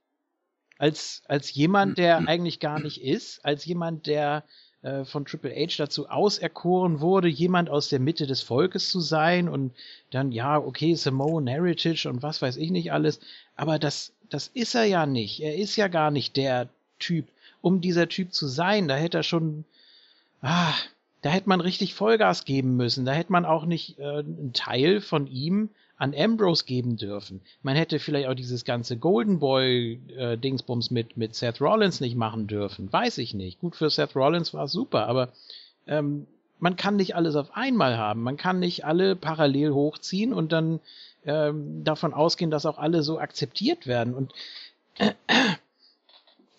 als, 0.79 1.23
als 1.27 1.53
jemand, 1.53 1.99
der 1.99 2.19
eigentlich 2.29 2.61
gar 2.61 2.81
nicht 2.81 3.03
ist, 3.03 3.45
als 3.45 3.65
jemand, 3.67 4.07
der 4.07 4.45
äh, 4.83 5.05
von 5.05 5.25
Triple 5.25 5.55
H 5.55 5.75
dazu 5.79 6.09
auserkoren 6.09 7.01
wurde, 7.01 7.29
jemand 7.29 7.71
aus 7.71 7.89
der 7.89 8.01
Mitte 8.01 8.27
des 8.27 8.43
Volkes 8.43 8.91
zu 8.91 9.01
sein 9.01 9.49
und 9.49 9.73
dann, 10.11 10.33
ja, 10.33 10.59
okay, 10.59 10.95
Samoan 10.95 11.47
Heritage 11.47 12.09
und 12.09 12.23
was 12.23 12.41
weiß 12.43 12.57
ich 12.57 12.71
nicht 12.71 12.93
alles, 12.93 13.21
aber 13.57 13.79
das, 13.79 14.13
das 14.29 14.49
ist 14.49 14.75
er 14.75 14.85
ja 14.85 15.07
nicht. 15.07 15.41
Er 15.41 15.57
ist 15.57 15.77
ja 15.77 15.89
gar 15.89 16.11
nicht 16.11 16.37
der 16.37 16.69
Typ. 16.99 17.27
Um 17.61 17.81
dieser 17.81 18.09
Typ 18.09 18.33
zu 18.33 18.47
sein, 18.47 18.87
da 18.87 18.95
hätte 18.95 19.19
er 19.19 19.23
schon, 19.25 19.65
ah, 20.43 20.75
da 21.23 21.31
hätte 21.31 21.49
man 21.49 21.61
richtig 21.61 21.95
Vollgas 21.95 22.45
geben 22.45 22.77
müssen. 22.77 23.05
Da 23.05 23.13
hätte 23.13 23.33
man 23.33 23.45
auch 23.45 23.65
nicht 23.65 23.99
äh, 23.99 24.19
einen 24.19 24.53
Teil 24.53 25.01
von 25.01 25.27
ihm 25.27 25.71
an 25.99 26.15
Ambrose 26.17 26.65
geben 26.65 26.97
dürfen. 26.97 27.41
Man 27.63 27.77
hätte 27.77 27.99
vielleicht 27.99 28.29
auch 28.29 28.35
dieses 28.35 28.65
ganze 28.65 28.97
Golden 28.97 29.41
Boy 29.41 30.01
äh, 30.17 30.39
Dingsbums 30.39 30.91
mit 30.91 31.17
mit 31.17 31.35
Seth 31.35 31.61
Rollins 31.61 32.01
nicht 32.01 32.17
machen 32.17 32.47
dürfen. 32.47 32.93
Weiß 32.93 33.19
ich 33.19 33.35
nicht. 33.35 33.61
Gut 33.61 33.77
für 33.77 33.91
Seth 33.91 34.15
Rollins 34.15 34.55
war 34.55 34.65
es 34.65 34.73
super, 34.73 35.07
aber 35.07 35.31
ähm, 35.87 36.27
man 36.61 36.77
kann 36.77 36.97
nicht 36.97 37.15
alles 37.15 37.37
auf 37.37 37.57
einmal 37.57 37.99
haben. 37.99 38.23
Man 38.23 38.37
kann 38.37 38.61
nicht 38.61 38.85
alle 38.85 39.17
parallel 39.17 39.73
hochziehen 39.73 40.33
und 40.33 40.53
dann 40.53 40.81
ähm, 41.25 41.85
davon 41.85 42.15
ausgehen, 42.15 42.51
dass 42.51 42.67
auch 42.67 42.79
alle 42.79 43.03
so 43.03 43.19
akzeptiert 43.19 43.87
werden. 43.87 44.15
Und 44.15 44.33
äh, 44.99 45.13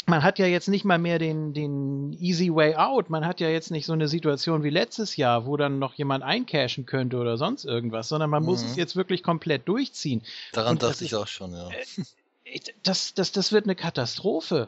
man 0.09 0.23
hat 0.23 0.39
ja 0.39 0.45
jetzt 0.45 0.67
nicht 0.67 0.85
mal 0.85 0.97
mehr 0.97 1.19
den, 1.19 1.53
den 1.53 2.13
easy 2.13 2.53
way 2.53 2.75
out. 2.75 3.09
Man 3.09 3.25
hat 3.25 3.39
ja 3.39 3.49
jetzt 3.49 3.71
nicht 3.71 3.85
so 3.85 3.93
eine 3.93 4.07
Situation 4.07 4.63
wie 4.63 4.69
letztes 4.69 5.15
Jahr, 5.15 5.45
wo 5.45 5.57
dann 5.57 5.79
noch 5.79 5.93
jemand 5.93 6.23
eincashen 6.23 6.85
könnte 6.85 7.17
oder 7.17 7.37
sonst 7.37 7.65
irgendwas, 7.65 8.09
sondern 8.09 8.29
man 8.29 8.43
mhm. 8.43 8.49
muss 8.49 8.63
es 8.63 8.75
jetzt 8.75 8.95
wirklich 8.95 9.23
komplett 9.23 9.67
durchziehen. 9.67 10.21
Daran 10.53 10.73
Und 10.73 10.83
dachte 10.83 11.05
ich 11.05 11.15
auch 11.15 11.27
schon, 11.27 11.53
ja. 11.53 11.69
Äh, 11.69 12.59
das, 12.83 13.13
das, 13.13 13.31
das 13.31 13.51
wird 13.51 13.65
eine 13.65 13.75
Katastrophe. 13.75 14.67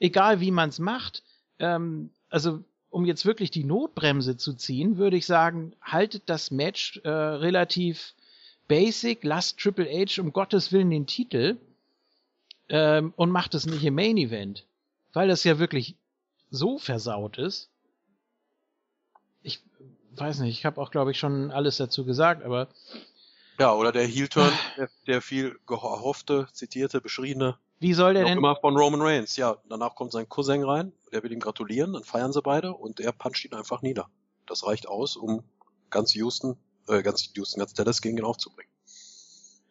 Egal 0.00 0.40
wie 0.40 0.50
man 0.50 0.70
es 0.70 0.78
macht. 0.78 1.22
Ähm, 1.58 2.10
also, 2.30 2.60
um 2.90 3.04
jetzt 3.04 3.26
wirklich 3.26 3.50
die 3.50 3.64
Notbremse 3.64 4.36
zu 4.36 4.54
ziehen, 4.54 4.96
würde 4.96 5.16
ich 5.16 5.26
sagen, 5.26 5.72
haltet 5.82 6.22
das 6.26 6.50
Match 6.50 6.98
äh, 7.04 7.08
relativ 7.10 8.14
basic, 8.68 9.24
lasst 9.24 9.58
Triple 9.58 9.86
H 9.86 10.20
um 10.20 10.32
Gottes 10.32 10.72
Willen 10.72 10.90
den 10.90 11.06
Titel 11.06 11.58
ähm, 12.68 13.12
und 13.16 13.30
macht 13.30 13.54
es 13.54 13.66
nicht 13.66 13.84
im 13.84 13.94
Main 13.94 14.16
Event, 14.16 14.66
weil 15.12 15.28
das 15.28 15.44
ja 15.44 15.58
wirklich 15.58 15.96
so 16.50 16.78
versaut 16.78 17.38
ist. 17.38 17.70
Ich 19.42 19.62
weiß 20.14 20.40
nicht, 20.40 20.58
ich 20.58 20.64
habe 20.64 20.80
auch, 20.80 20.90
glaube 20.90 21.10
ich, 21.10 21.18
schon 21.18 21.50
alles 21.50 21.76
dazu 21.76 22.04
gesagt, 22.04 22.44
aber. 22.44 22.68
Ja, 23.58 23.74
oder 23.74 23.92
der 23.92 24.06
Heel-Turn, 24.06 24.52
der, 24.76 24.88
der 25.06 25.22
viel 25.22 25.58
gehoffte, 25.66 26.48
zitierte, 26.52 27.00
beschriebene. 27.00 27.58
Wie 27.80 27.94
soll 27.94 28.14
der 28.14 28.24
denn? 28.24 28.38
Immer 28.38 28.56
von 28.56 28.76
Roman 28.76 29.00
Reigns. 29.02 29.36
Ja, 29.36 29.56
danach 29.68 29.94
kommt 29.94 30.12
sein 30.12 30.28
Cousin 30.28 30.64
rein, 30.64 30.92
der 31.12 31.22
will 31.22 31.32
ihm 31.32 31.40
gratulieren, 31.40 31.92
dann 31.92 32.04
feiern 32.04 32.32
sie 32.32 32.42
beide 32.42 32.72
und 32.72 33.00
er 33.00 33.12
puncht 33.12 33.44
ihn 33.44 33.54
einfach 33.54 33.82
nieder. 33.82 34.08
Das 34.46 34.66
reicht 34.66 34.88
aus, 34.88 35.16
um 35.16 35.44
ganz 35.90 36.14
Houston, 36.14 36.56
äh, 36.88 37.02
ganz 37.02 37.30
Houston, 37.34 37.60
ganz 37.60 37.74
Dallas 37.74 38.02
gegen 38.02 38.18
ihn 38.18 38.24
aufzubringen. 38.24 38.70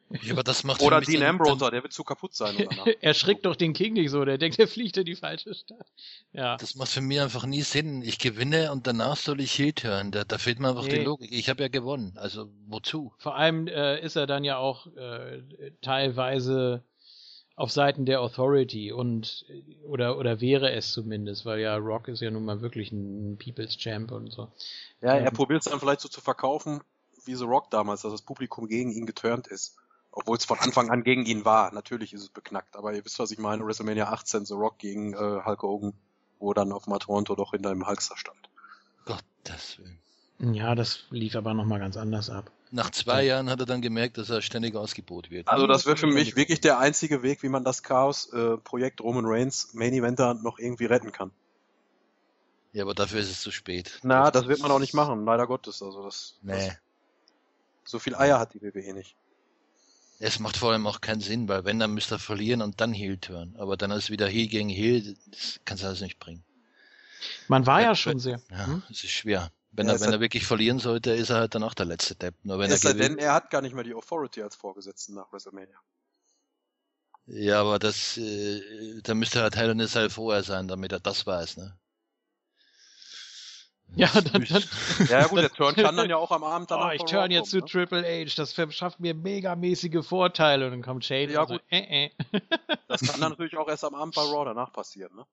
Ja, 0.10 0.34
aber 0.34 0.44
das 0.44 0.64
macht 0.64 0.82
Oder 0.82 1.02
Dean 1.02 1.24
Ambrose, 1.24 1.70
der 1.70 1.84
wird 1.84 1.92
zu 1.92 2.04
kaputt 2.04 2.34
sein. 2.34 2.56
er 3.02 3.14
schreckt 3.14 3.46
doch 3.46 3.56
den 3.56 3.74
King 3.74 3.94
nicht 3.94 4.10
so, 4.10 4.24
der 4.24 4.38
denkt, 4.38 4.58
er 4.58 4.68
fliegt 4.68 4.96
in 4.98 5.06
die 5.06 5.16
falsche 5.16 5.54
Stadt. 5.54 5.86
Ja. 6.32 6.56
Das 6.58 6.76
macht 6.76 6.92
für 6.92 7.02
mich 7.02 7.20
einfach 7.20 7.46
nie 7.46 7.62
Sinn. 7.62 8.02
Ich 8.02 8.18
gewinne 8.18 8.72
und 8.72 8.88
danach 8.88 9.18
soll 9.18 9.42
ich 9.42 9.58
Heel 9.58 9.74
turn. 9.74 10.12
Da, 10.12 10.24
da 10.24 10.38
fehlt 10.38 10.60
mir 10.60 10.70
einfach 10.70 10.86
nee. 10.86 11.00
die 11.00 11.04
Logik. 11.04 11.32
Ich 11.32 11.50
habe 11.50 11.62
ja 11.62 11.68
gewonnen. 11.68 12.14
Also 12.16 12.50
wozu? 12.68 13.14
Vor 13.18 13.36
allem 13.36 13.68
äh, 13.68 14.00
ist 14.00 14.16
er 14.16 14.28
dann 14.28 14.46
ja 14.46 14.58
auch 14.58 14.88
äh, 14.96 15.42
teilweise 15.82 16.84
auf 17.58 17.72
Seiten 17.72 18.06
der 18.06 18.22
Authority 18.22 18.92
und 18.92 19.46
oder 19.84 20.18
oder 20.20 20.40
wäre 20.40 20.72
es 20.72 20.92
zumindest, 20.92 21.44
weil 21.44 21.60
ja 21.60 21.76
Rock 21.76 22.08
ist 22.08 22.22
ja 22.22 22.30
nun 22.30 22.46
mal 22.46 22.62
wirklich 22.62 22.92
ein 22.92 23.38
People's 23.40 23.78
Champ 23.78 24.12
und 24.12 24.32
so. 24.32 24.52
Ja, 25.02 25.16
er 25.16 25.28
ähm, 25.28 25.34
probiert 25.34 25.66
es 25.66 25.72
dann 25.72 25.80
vielleicht 25.80 26.02
so 26.02 26.08
zu 26.08 26.22
verkaufen, 26.22 26.82
wie 27.26 27.34
The 27.34 27.46
Rock 27.46 27.72
damals, 27.72 28.04
dass 28.04 28.12
das 28.12 28.22
Publikum 28.22 28.68
gegen 28.68 28.92
ihn 28.92 29.08
geturnt 29.08 29.48
ist. 29.48 29.76
Obwohl 30.20 30.38
es 30.38 30.46
von 30.46 30.58
Anfang 30.58 30.90
an 30.90 31.04
gegen 31.04 31.28
ihn 31.28 31.46
war. 31.46 31.72
Natürlich 31.72 32.12
ist 32.12 32.24
es 32.24 32.30
beknackt, 32.30 32.76
aber 32.76 32.92
ihr 32.92 33.06
wisst, 33.06 33.20
was 33.20 33.30
ich 33.30 33.38
meine. 33.38 33.64
WrestleMania 33.64 34.10
18, 34.10 34.46
The 34.46 34.56
Rock 34.56 34.80
gegen 34.80 35.14
äh, 35.14 35.18
Hulk 35.46 35.62
Hogan, 35.62 35.94
wo 36.40 36.56
dann 36.56 36.72
auf 36.72 36.88
mal 36.88 36.98
Toronto 36.98 37.36
doch 37.36 37.52
hinter 37.52 37.70
dem 37.70 37.86
Hulkster 37.86 38.18
stand. 38.18 38.50
Gottes 39.06 39.78
Willen. 39.78 40.56
Ja, 40.56 40.74
das 40.74 41.04
lief 41.12 41.36
aber 41.36 41.54
nochmal 41.54 41.80
ganz 41.80 41.98
anders 41.98 42.32
ab. 42.32 42.50
Nach 42.72 42.90
zwei 42.90 43.26
Jahren 43.26 43.48
hat 43.48 43.60
er 43.60 43.68
dann 43.68 43.84
gemerkt, 43.84 44.18
dass 44.18 44.32
er 44.32 44.42
ständig 44.42 44.76
ausgebot 44.76 45.30
wird. 45.30 45.48
Also 45.48 45.68
das 45.68 45.86
wäre 45.86 45.98
für 45.98 46.08
mich 46.08 46.36
wirklich 46.36 46.62
der 46.62 46.80
einzige 46.80 47.22
Weg, 47.22 47.44
wie 47.44 47.50
man 47.50 47.64
das 47.64 47.84
Chaos-Projekt 47.84 49.00
äh, 49.00 49.04
Roman 49.04 49.26
Reigns 49.28 49.76
Main 49.76 49.94
Eventer 49.94 50.34
noch 50.34 50.58
irgendwie 50.58 50.86
retten 50.86 51.12
kann. 51.12 51.30
Ja, 52.74 52.84
aber 52.86 52.96
dafür 52.96 53.20
ist 53.20 53.30
es 53.30 53.42
zu 53.42 53.52
spät. 53.52 54.00
Na, 54.02 54.32
das, 54.32 54.42
das 54.42 54.50
wird 54.50 54.62
man 54.62 54.72
auch 54.72 54.80
nicht 54.80 54.96
machen, 54.96 55.26
leider 55.26 55.46
Gottes. 55.46 55.84
Also 55.84 56.04
das, 56.04 56.40
nee. 56.42 56.54
Das, 56.54 56.78
so 57.84 58.00
viel 58.00 58.16
Eier 58.16 58.40
hat 58.40 58.56
die 58.56 58.62
WWE 58.64 58.94
nicht. 58.94 59.16
Es 60.20 60.40
macht 60.40 60.58
vor 60.58 60.72
allem 60.72 60.88
auch 60.88 61.02
keinen 61.02 61.22
Sinn, 61.22 61.48
weil 61.48 61.64
wenn, 61.66 61.80
dann 61.80 61.94
müsste 61.94 62.16
er 62.16 62.20
verlieren 62.20 62.62
und 62.62 62.82
dann 62.82 62.92
Heel 62.92 63.18
turn. 63.18 63.56
Aber 63.58 63.78
dann 63.78 63.92
ist 63.92 64.10
wieder 64.10 64.28
Heel 64.28 64.48
gegen 64.48 64.70
Heel, 64.70 65.16
das 65.28 65.60
kannst 65.64 65.84
du 65.84 65.88
alles 65.88 66.02
nicht 66.02 66.20
bringen. 66.20 66.44
Man 67.48 67.66
war 67.66 67.82
ja, 67.82 67.90
ja 67.90 67.96
schon 67.96 68.20
sehr. 68.20 68.42
Ja, 68.50 68.68
hm? 68.68 68.84
es 68.90 69.04
ist 69.04 69.12
schwer. 69.12 69.52
Wenn, 69.72 69.88
ja, 69.88 69.94
er, 69.94 70.02
wenn 70.02 70.12
er 70.12 70.20
wirklich 70.20 70.46
verlieren 70.46 70.80
sollte, 70.80 71.12
ist 71.12 71.30
er 71.30 71.38
halt 71.38 71.54
dann 71.54 71.64
auch 71.64 71.76
der 71.76 71.86
letzte 71.86 72.16
Depp. 72.16 72.34
Nur 72.44 72.58
wenn 72.58 72.72
ist 72.72 72.84
er, 72.84 72.94
gewinnt, 72.94 73.20
denn 73.20 73.20
er 73.20 73.34
hat 73.34 73.52
gar 73.52 73.62
nicht 73.62 73.76
mehr 73.76 73.84
die 73.84 73.94
Authority 73.94 74.42
als 74.42 74.56
Vorgesetzten 74.56 75.14
nach 75.14 75.32
WrestleMania. 75.32 75.78
Ja, 77.28 77.62
aber 77.62 77.78
das, 77.78 78.18
äh, 78.18 79.02
da 79.04 79.14
müsste 79.14 79.42
halt 79.42 79.56
Hell 79.56 79.70
in 79.70 79.82
a 79.82 79.88
Cell 79.88 80.10
vorher 80.10 80.44
sein, 80.44 80.68
damit 80.68 80.94
er 80.94 81.00
das 81.00 81.28
weiß, 81.28 81.58
ne? 81.58 81.78
Ja, 83.96 84.10
dann, 84.14 84.46
dann, 84.46 84.64
Ja, 85.08 85.22
ja 85.22 85.28
gut, 85.28 85.40
der 85.40 85.52
Turn 85.52 85.76
kann 85.76 85.96
dann 85.96 86.10
ja 86.10 86.18
auch 86.18 86.32
am 86.32 86.44
Abend 86.44 86.70
dann 86.70 86.82
oh, 86.88 86.92
ich 86.92 87.04
turn 87.04 87.32
jetzt 87.32 87.50
zu 87.50 87.62
Triple 87.62 88.04
H, 88.04 88.36
das 88.36 88.54
verschafft 88.54 89.00
mir 89.00 89.14
megamäßige 89.16 90.06
Vorteile 90.06 90.66
und 90.66 90.72
dann 90.72 90.82
kommt 90.84 91.06
Shane 91.06 91.30
Ja, 91.32 91.46
gut. 91.46 91.64
äh, 91.70 92.06
äh. 92.06 92.10
Das 92.88 93.02
kann 93.02 93.20
dann 93.20 93.32
natürlich 93.32 93.58
auch 93.58 93.68
erst 93.68 93.84
am 93.84 93.96
Abend 93.96 94.16
bei 94.16 94.22
Raw 94.22 94.46
danach 94.46 94.72
passieren, 94.72 95.16
ne? 95.16 95.26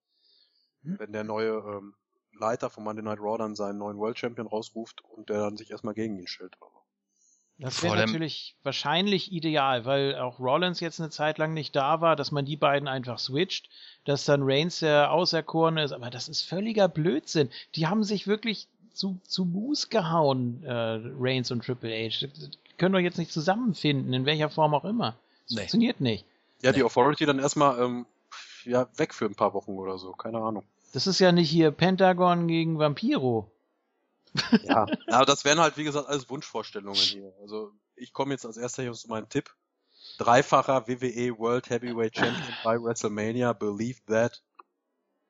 Hm? 0.82 0.98
Wenn 0.98 1.12
der 1.12 1.24
neue 1.24 1.52
ähm, 1.52 1.94
Leiter 2.38 2.70
von 2.70 2.84
Monday 2.84 3.02
Night 3.02 3.20
Raw 3.20 3.38
dann 3.38 3.54
seinen 3.54 3.78
neuen 3.78 3.98
World 3.98 4.18
Champion 4.18 4.46
rausruft 4.46 5.02
und 5.02 5.28
der 5.28 5.38
dann 5.38 5.56
sich 5.56 5.70
erstmal 5.70 5.94
gegen 5.94 6.18
ihn 6.18 6.26
stellt. 6.26 6.56
oder. 6.60 6.73
Das 7.58 7.82
wäre 7.84 7.96
natürlich 7.96 8.56
wahrscheinlich 8.64 9.30
ideal, 9.32 9.84
weil 9.84 10.16
auch 10.18 10.40
Rollins 10.40 10.80
jetzt 10.80 11.00
eine 11.00 11.10
Zeit 11.10 11.38
lang 11.38 11.54
nicht 11.54 11.76
da 11.76 12.00
war, 12.00 12.16
dass 12.16 12.32
man 12.32 12.44
die 12.44 12.56
beiden 12.56 12.88
einfach 12.88 13.18
switcht, 13.20 13.68
dass 14.04 14.24
dann 14.24 14.42
Reigns 14.42 14.80
der 14.80 15.12
Auserkorene 15.12 15.84
ist, 15.84 15.92
aber 15.92 16.10
das 16.10 16.28
ist 16.28 16.42
völliger 16.42 16.88
Blödsinn. 16.88 17.50
Die 17.76 17.86
haben 17.86 18.02
sich 18.02 18.26
wirklich 18.26 18.66
zu, 18.92 19.18
zu 19.26 19.44
Mus 19.44 19.88
gehauen, 19.88 20.62
äh, 20.64 20.72
Reigns 21.18 21.50
und 21.52 21.64
Triple 21.64 21.90
H. 21.90 22.26
Die 22.26 22.50
können 22.76 22.92
doch 22.92 23.00
jetzt 23.00 23.18
nicht 23.18 23.32
zusammenfinden, 23.32 24.12
in 24.12 24.26
welcher 24.26 24.50
Form 24.50 24.74
auch 24.74 24.84
immer. 24.84 25.16
Das 25.46 25.50
Nee. 25.54 25.60
funktioniert 25.60 26.00
nicht. 26.00 26.24
Ja, 26.62 26.72
die 26.72 26.82
Authority 26.82 27.24
dann 27.26 27.38
erstmal 27.38 27.80
ähm, 27.80 28.06
ja, 28.64 28.88
weg 28.96 29.14
für 29.14 29.26
ein 29.26 29.34
paar 29.34 29.54
Wochen 29.54 29.72
oder 29.72 29.98
so, 29.98 30.12
keine 30.12 30.38
Ahnung. 30.38 30.64
Das 30.92 31.06
ist 31.06 31.18
ja 31.20 31.30
nicht 31.32 31.50
hier 31.50 31.70
Pentagon 31.70 32.48
gegen 32.48 32.78
Vampiro. 32.78 33.48
Ja. 34.62 34.86
Aber 35.08 35.24
das 35.26 35.44
wären 35.44 35.60
halt, 35.60 35.76
wie 35.76 35.84
gesagt, 35.84 36.08
alles 36.08 36.28
Wunschvorstellungen 36.28 37.00
hier. 37.02 37.32
Also 37.42 37.72
ich 37.96 38.12
komme 38.12 38.32
jetzt 38.34 38.44
als 38.46 38.56
erster 38.56 38.82
hier 38.82 38.92
zu 38.92 39.08
meinem 39.08 39.28
Tipp. 39.28 39.54
Dreifacher 40.18 40.86
WWE 40.86 41.38
World 41.38 41.70
Heavyweight 41.70 42.16
Champion 42.16 42.56
bei 42.62 42.80
WrestleMania, 42.80 43.52
believe 43.52 43.98
that, 44.06 44.42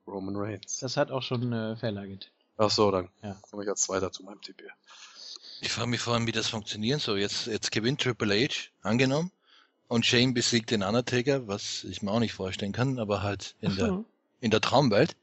Roman 0.07 0.37
Reigns. 0.37 0.79
Das 0.79 0.97
hat 0.97 1.11
auch 1.11 1.23
schon 1.23 1.53
äh, 1.53 1.77
Feller 1.77 2.07
getippt. 2.07 2.33
Ach 2.57 2.71
so, 2.71 2.91
dann 2.91 3.09
Ja. 3.23 3.37
komme 3.51 3.65
ich 3.65 3.69
als 3.69 3.81
zweiter 3.83 4.13
zu 4.13 4.23
meinem 4.23 4.41
Tipp 4.43 4.61
hier. 4.61 4.71
Ich 5.61 5.73
frage 5.73 5.89
mich 5.89 6.01
vor 6.01 6.15
allem, 6.15 6.27
wie 6.27 6.33
das 6.33 6.49
funktionieren 6.49 7.01
soll. 7.01 7.19
Jetzt, 7.19 7.47
jetzt 7.47 7.73
gewinnt 7.73 8.03
Triple 8.03 8.35
H, 8.47 8.71
angenommen, 8.83 9.31
und 9.89 10.05
Shane 10.05 10.35
besiegt 10.35 10.71
den 10.71 10.83
Undertaker, 10.83 11.49
was 11.49 11.85
ich 11.85 12.03
mir 12.03 12.11
auch 12.11 12.21
nicht 12.21 12.35
vorstellen 12.35 12.73
kann, 12.73 12.99
aber 12.99 13.23
halt 13.23 13.57
in 13.61 13.77
der, 13.77 14.05
in 14.41 14.51
der 14.51 14.61
Traumwelt. 14.61 15.17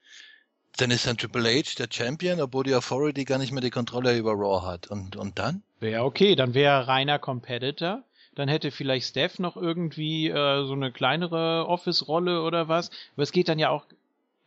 Dann 0.77 0.91
ist 0.91 1.05
dann 1.05 1.17
Triple 1.17 1.49
H 1.49 1.75
der 1.77 1.87
Champion, 1.91 2.41
obwohl 2.41 2.63
die 2.63 2.75
Authority 2.75 3.25
gar 3.25 3.37
nicht 3.37 3.51
mehr 3.51 3.61
die 3.61 3.69
Kontrolle 3.69 4.17
über 4.17 4.31
Raw 4.31 4.65
hat. 4.65 4.87
Und, 4.87 5.15
und 5.15 5.37
dann? 5.37 5.61
Wäre 5.79 6.03
okay, 6.03 6.35
dann 6.35 6.53
wäre 6.53 6.81
er 6.81 6.87
reiner 6.87 7.19
Competitor. 7.19 8.03
Dann 8.35 8.47
hätte 8.47 8.71
vielleicht 8.71 9.07
Steph 9.07 9.39
noch 9.39 9.57
irgendwie 9.57 10.29
äh, 10.29 10.65
so 10.65 10.73
eine 10.73 10.91
kleinere 10.91 11.67
Office-Rolle 11.67 12.41
oder 12.43 12.67
was. 12.67 12.89
Aber 13.15 13.23
es 13.23 13.31
geht 13.31 13.49
dann 13.49 13.59
ja 13.59 13.69
auch 13.69 13.85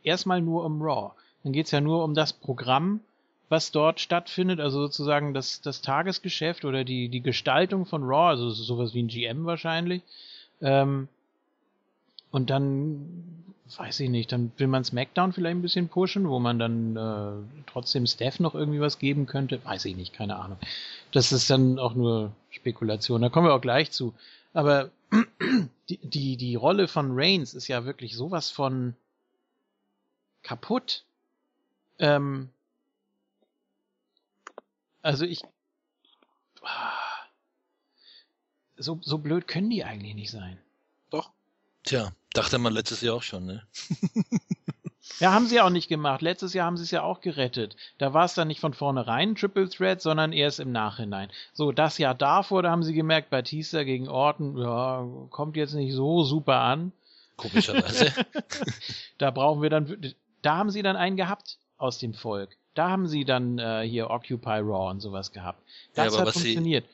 erstmal 0.02 0.40
nur 0.40 0.64
um 0.64 0.80
Raw. 0.80 1.12
Dann 1.42 1.52
geht's 1.52 1.70
ja 1.70 1.80
nur 1.80 2.02
um 2.02 2.14
das 2.14 2.32
Programm, 2.32 3.00
was 3.50 3.70
dort 3.70 4.00
stattfindet, 4.00 4.58
also 4.58 4.80
sozusagen 4.80 5.34
das, 5.34 5.60
das 5.60 5.82
Tagesgeschäft 5.82 6.64
oder 6.64 6.84
die, 6.84 7.08
die 7.10 7.20
Gestaltung 7.20 7.84
von 7.84 8.02
Raw, 8.02 8.30
also 8.30 8.50
sowas 8.50 8.94
wie 8.94 9.02
ein 9.02 9.08
GM 9.08 9.44
wahrscheinlich. 9.44 10.02
Ähm, 10.62 11.08
und 12.34 12.50
dann, 12.50 13.54
weiß 13.76 14.00
ich 14.00 14.10
nicht, 14.10 14.32
dann 14.32 14.50
will 14.56 14.66
man 14.66 14.82
SmackDown 14.82 15.32
vielleicht 15.32 15.54
ein 15.54 15.62
bisschen 15.62 15.88
pushen, 15.88 16.28
wo 16.28 16.40
man 16.40 16.58
dann 16.58 16.96
äh, 16.96 17.62
trotzdem 17.66 18.08
Steph 18.08 18.40
noch 18.40 18.56
irgendwie 18.56 18.80
was 18.80 18.98
geben 18.98 19.26
könnte. 19.26 19.64
Weiß 19.64 19.84
ich 19.84 19.94
nicht, 19.94 20.12
keine 20.12 20.34
Ahnung. 20.34 20.58
Das 21.12 21.30
ist 21.30 21.48
dann 21.48 21.78
auch 21.78 21.94
nur 21.94 22.32
Spekulation. 22.50 23.22
Da 23.22 23.28
kommen 23.28 23.46
wir 23.46 23.54
auch 23.54 23.60
gleich 23.60 23.92
zu. 23.92 24.14
Aber 24.52 24.90
die, 25.88 25.98
die, 25.98 26.36
die 26.36 26.56
Rolle 26.56 26.88
von 26.88 27.12
Reigns 27.12 27.54
ist 27.54 27.68
ja 27.68 27.84
wirklich 27.84 28.16
sowas 28.16 28.50
von 28.50 28.96
kaputt. 30.42 31.04
Ähm, 32.00 32.48
also 35.02 35.24
ich. 35.24 35.40
Ah. 36.62 36.90
So, 38.76 38.98
so 39.02 39.18
blöd 39.18 39.46
können 39.46 39.70
die 39.70 39.84
eigentlich 39.84 40.16
nicht 40.16 40.32
sein. 40.32 40.58
Doch. 41.10 41.30
Tja, 41.84 42.10
dachte 42.32 42.58
man 42.58 42.72
letztes 42.72 43.00
Jahr 43.00 43.14
auch 43.16 43.22
schon, 43.22 43.46
ne? 43.46 43.62
Ja, 45.20 45.32
haben 45.32 45.46
sie 45.46 45.60
auch 45.60 45.70
nicht 45.70 45.88
gemacht. 45.88 46.22
Letztes 46.22 46.54
Jahr 46.54 46.66
haben 46.66 46.76
sie 46.76 46.82
es 46.82 46.90
ja 46.90 47.02
auch 47.02 47.20
gerettet. 47.20 47.76
Da 47.98 48.14
war 48.14 48.24
es 48.24 48.34
dann 48.34 48.48
nicht 48.48 48.58
von 48.60 48.72
vornherein 48.74 49.30
ein 49.30 49.34
Triple 49.36 49.68
Threat, 49.68 50.00
sondern 50.00 50.32
erst 50.32 50.58
im 50.58 50.72
Nachhinein. 50.72 51.28
So, 51.52 51.70
das 51.72 51.98
Jahr 51.98 52.14
davor, 52.14 52.62
da 52.62 52.70
haben 52.72 52.82
sie 52.82 52.94
gemerkt, 52.94 53.30
Batista 53.30 53.84
gegen 53.84 54.08
Orton, 54.08 54.56
ja, 54.58 55.06
kommt 55.30 55.56
jetzt 55.56 55.74
nicht 55.74 55.92
so 55.94 56.24
super 56.24 56.56
an. 56.60 56.92
Komischerweise. 57.36 58.12
Da 59.18 59.30
brauchen 59.30 59.62
wir 59.62 59.70
dann, 59.70 60.14
da 60.42 60.56
haben 60.56 60.70
sie 60.70 60.82
dann 60.82 60.96
einen 60.96 61.16
gehabt 61.16 61.58
aus 61.76 61.98
dem 61.98 62.14
Volk. 62.14 62.50
Da 62.74 62.90
haben 62.90 63.06
sie 63.06 63.24
dann 63.24 63.58
äh, 63.58 63.82
hier 63.86 64.10
Occupy 64.10 64.58
Raw 64.60 64.90
und 64.90 65.00
sowas 65.00 65.30
gehabt. 65.30 65.62
Ja, 65.96 66.04
Das 66.06 66.14
aber 66.14 66.22
hat 66.22 66.28
was 66.28 66.34
sie- 66.36 66.40
funktioniert. 66.54 66.86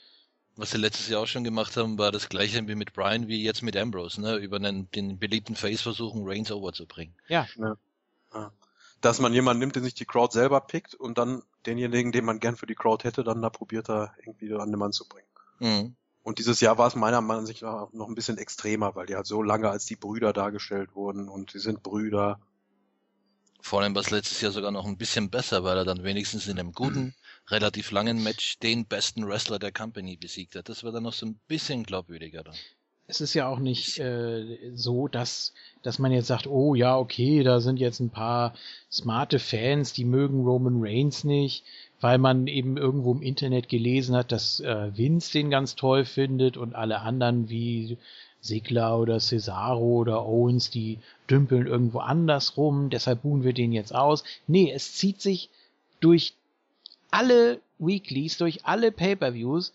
Was 0.61 0.73
sie 0.73 0.77
letztes 0.77 1.09
Jahr 1.09 1.23
auch 1.23 1.27
schon 1.27 1.43
gemacht 1.43 1.75
haben, 1.79 1.97
war 1.97 2.13
das 2.13 2.29
gleiche 2.29 2.69
wie 2.69 2.75
mit 2.75 2.93
Brian, 2.93 3.29
wie 3.29 3.43
jetzt 3.43 3.63
mit 3.63 3.79
Ambrose, 3.79 4.21
ne? 4.21 4.37
Über 4.37 4.59
den, 4.59 4.91
den 4.91 5.19
beliebten 5.19 5.57
Face 5.57 5.81
versuchen, 5.81 6.21
Reigns 6.27 6.53
overzubringen. 6.53 7.15
Ja, 7.29 7.47
Dass 9.01 9.21
man 9.21 9.33
jemanden 9.33 9.61
nimmt, 9.61 9.77
den 9.77 9.85
sich 9.85 9.95
die 9.95 10.05
Crowd 10.05 10.35
selber 10.35 10.61
pickt 10.61 10.95
und 10.95 11.17
dann 11.17 11.43
denjenigen, 11.65 12.13
den 12.13 12.27
man 12.27 12.41
gern 12.41 12.57
für 12.57 12.67
die 12.67 12.75
Crowd 12.75 13.05
hätte, 13.05 13.25
dann 13.25 13.41
da 13.41 13.49
probiert 13.49 13.89
er 13.89 14.15
irgendwie 14.19 14.53
an 14.53 14.71
den 14.71 14.79
Mann 14.79 14.93
zu 14.93 15.09
bringen. 15.09 15.29
Mhm. 15.61 15.97
Und 16.23 16.39
dieses 16.39 16.61
Jahr 16.61 16.77
war 16.77 16.89
es 16.89 16.95
meiner 16.95 17.23
Meinung 17.23 17.47
nach 17.63 17.91
noch 17.95 18.09
ein 18.09 18.15
bisschen 18.15 18.37
extremer, 18.37 18.95
weil 18.95 19.07
die 19.07 19.17
halt 19.17 19.27
so 19.27 19.43
lange 19.43 19.71
als 19.71 19.87
die 19.87 19.97
Brüder 19.97 20.35
dargestellt 20.35 20.95
wurden 20.95 21.31
und 21.31 21.53
sie 21.53 21.59
sind 21.59 21.83
Brüder. 21.83 22.39
Vor 23.63 23.81
allem 23.81 23.95
war 23.95 24.03
es 24.03 24.11
letztes 24.11 24.43
Jahr 24.43 24.53
sogar 24.53 24.73
noch 24.73 24.85
ein 24.85 24.99
bisschen 24.99 25.31
besser, 25.31 25.65
weil 25.65 25.79
er 25.79 25.85
dann 25.87 26.05
wenigstens 26.05 26.47
in 26.49 26.59
einem 26.59 26.73
guten, 26.73 27.15
relativ 27.51 27.91
langen 27.91 28.23
Match 28.23 28.59
den 28.59 28.85
besten 28.87 29.27
Wrestler 29.27 29.59
der 29.59 29.73
Company 29.73 30.17
besiegt 30.17 30.55
hat. 30.57 30.69
Das 30.69 30.85
war 30.85 30.93
dann 30.93 31.03
noch 31.03 31.13
so 31.13 31.27
ein 31.27 31.39
bisschen 31.49 31.85
glaubwürdiger 31.85 32.43
dann. 32.45 32.55
es 33.07 33.21
ist 33.21 33.35
ja 33.35 33.49
auch 33.49 33.59
nicht 33.59 33.99
äh, 33.99 34.71
so, 34.75 35.09
dass, 35.09 35.53
dass 35.83 35.99
man 35.99 36.13
jetzt 36.13 36.29
sagt, 36.29 36.47
oh 36.47 36.75
ja, 36.75 36.97
okay, 36.97 37.43
da 37.43 37.61
sind 37.61 37.79
jetzt 37.79 38.01
ein 38.01 38.11
paar 38.11 38.55
smarte 38.91 39.39
Fans, 39.39 39.93
die 39.93 40.05
mögen 40.05 40.45
Roman 40.45 40.77
Reigns 40.79 41.25
nicht, 41.25 41.65
weil 42.01 42.19
man 42.19 42.47
eben 42.47 42.77
irgendwo 42.77 43.13
im 43.13 43.23
Internet 43.23 43.69
gelesen 43.69 44.15
hat, 44.15 44.33
dass 44.33 44.61
äh, 44.61 44.97
Vince 44.97 45.33
den 45.33 45.51
ganz 45.51 45.75
toll 45.75 46.05
findet 46.05 46.57
und 46.57 46.75
alle 46.75 47.01
anderen 47.01 47.49
wie 47.49 47.99
Sigler 48.41 48.99
oder 48.99 49.21
Cesaro 49.21 49.85
oder 49.85 50.25
Owens, 50.25 50.71
die 50.71 50.99
dümpeln 51.29 51.67
irgendwo 51.67 51.99
anders 51.99 52.57
rum, 52.57 52.91
deshalb 52.91 53.23
buhen 53.23 53.45
wir 53.45 53.53
den 53.53 53.73
jetzt 53.73 53.95
aus. 53.95 54.25
Nee, 54.47 54.73
es 54.73 54.95
zieht 54.95 55.21
sich 55.21 55.51
durch 56.01 56.35
alle 57.11 57.61
Weeklies, 57.79 58.37
durch 58.39 58.65
alle 58.67 58.93
Pay-per-Views. 58.93 59.73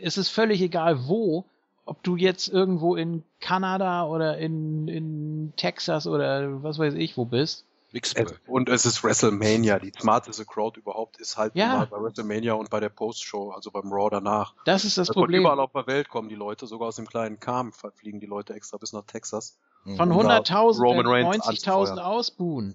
Es 0.00 0.16
ist 0.18 0.28
völlig 0.28 0.60
egal 0.62 1.06
wo, 1.08 1.44
ob 1.84 2.02
du 2.02 2.16
jetzt 2.16 2.48
irgendwo 2.48 2.96
in 2.96 3.22
Kanada 3.40 4.04
oder 4.06 4.38
in, 4.38 4.88
in 4.88 5.52
Texas 5.56 6.06
oder 6.06 6.62
was 6.62 6.78
weiß 6.78 6.94
ich 6.94 7.16
wo 7.16 7.24
bist. 7.24 7.64
Vicksburg. 7.90 8.38
und 8.46 8.68
es 8.68 8.84
ist 8.84 9.02
WrestleMania. 9.02 9.78
Die 9.78 9.92
smarteste 9.98 10.44
Crowd 10.44 10.78
überhaupt 10.78 11.16
ist 11.18 11.38
halt 11.38 11.54
Ja. 11.54 11.74
immer 11.76 11.86
bei 11.86 11.96
WrestleMania 12.02 12.52
und 12.52 12.68
bei 12.68 12.80
der 12.80 12.90
Post-Show, 12.90 13.50
also 13.52 13.70
beim 13.70 13.90
Raw 13.90 14.10
danach. 14.10 14.52
Das 14.66 14.84
ist 14.84 14.98
das 14.98 15.08
Also 15.08 15.14
von 15.20 15.22
Problem. 15.24 15.40
überall 15.40 15.60
auf 15.60 15.72
der 15.72 15.86
Welt 15.86 16.10
kommen 16.10 16.28
die 16.28 16.34
Leute, 16.34 16.66
sogar 16.66 16.88
aus 16.88 16.96
dem 16.96 17.06
kleinen 17.08 17.40
Kam 17.40 17.72
fliegen 17.72 18.20
die 18.20 18.26
Leute 18.26 18.52
extra 18.52 18.76
bis 18.76 18.92
nach 18.92 19.04
Texas. 19.06 19.56
Mhm. 19.84 19.96
Von 19.96 20.12
um 20.12 20.22
da 20.28 20.38
100.000 20.40 20.78
Roman 20.82 21.06
werden 21.06 21.26
Reigns 21.26 21.46
90.000 21.46 21.48
anzufeuern. 21.48 21.98
ausbuhen. 21.98 22.74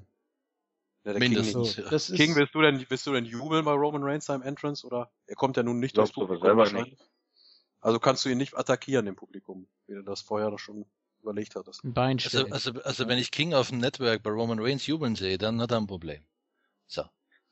Ja, 1.06 1.12
der 1.12 1.20
Mindestens. 1.20 1.76
King, 1.76 2.16
King, 2.16 2.36
willst 2.36 2.56
du 2.56 2.62
denn, 2.62 2.86
willst 2.88 3.06
du 3.06 3.14
denn 3.14 3.26
jubeln 3.26 3.66
bei 3.66 3.74
Roman 3.74 4.04
Reigns 4.04 4.28
beim 4.28 4.42
Entrance 4.42 4.86
oder? 4.86 5.12
Er 5.28 5.36
kommt 5.36 5.58
ja 5.58 5.64
nun 5.64 5.80
nicht 5.80 5.98
du 5.98 6.02
Publikum. 6.14 6.86
Also 7.82 8.00
kannst 8.00 8.24
du 8.24 8.30
ihn 8.30 8.38
nicht 8.38 8.58
attackieren 8.58 9.08
im 9.08 9.16
Publikum, 9.16 9.68
wie 9.88 9.96
du 9.96 10.04
das 10.04 10.22
vorher 10.22 10.50
doch 10.50 10.60
schon 10.60 10.86
überlegt 11.22 11.56
hattest. 11.56 11.84
ein 11.84 11.94
Bein 11.94 12.20
Also, 12.24 12.46
also, 12.48 12.72
also 12.84 13.08
wenn 13.08 13.18
ich 13.18 13.32
King 13.32 13.54
auf 13.54 13.70
dem 13.70 13.80
Network 13.80 14.24
bei 14.24 14.30
Roman 14.30 14.60
Reigns 14.60 14.88
jubeln 14.88 15.16
sehe, 15.16 15.38
dann 15.38 15.60
hat 15.62 15.72
er 15.72 15.78
ein 15.78 15.88
Problem. 15.88 16.24
So. 16.88 17.04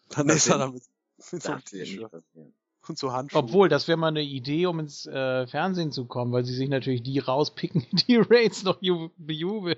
Dann 0.10 0.28
Das 0.28 0.38
ist 0.38 0.48
er 0.48 0.58
damit 0.58 0.84
mit 1.32 1.44
so 1.44 1.52
einem 1.52 2.54
und 2.88 2.98
so 2.98 3.12
Handschuhen. 3.14 3.46
Obwohl, 3.46 3.70
das 3.70 3.88
wäre 3.88 3.98
mal 3.98 4.08
eine 4.08 4.24
Idee, 4.24 4.66
um 4.66 4.80
ins 4.80 5.06
äh, 5.06 5.46
Fernsehen 5.48 5.92
zu 5.92 6.06
kommen, 6.06 6.32
weil 6.32 6.46
sie 6.46 6.56
sich 6.56 6.70
natürlich 6.70 7.04
die 7.04 7.20
rauspicken, 7.20 7.86
die 8.08 8.18
Reigns 8.18 8.64
noch 8.64 8.82
ju 8.82 9.10
bejubeln. 9.18 9.78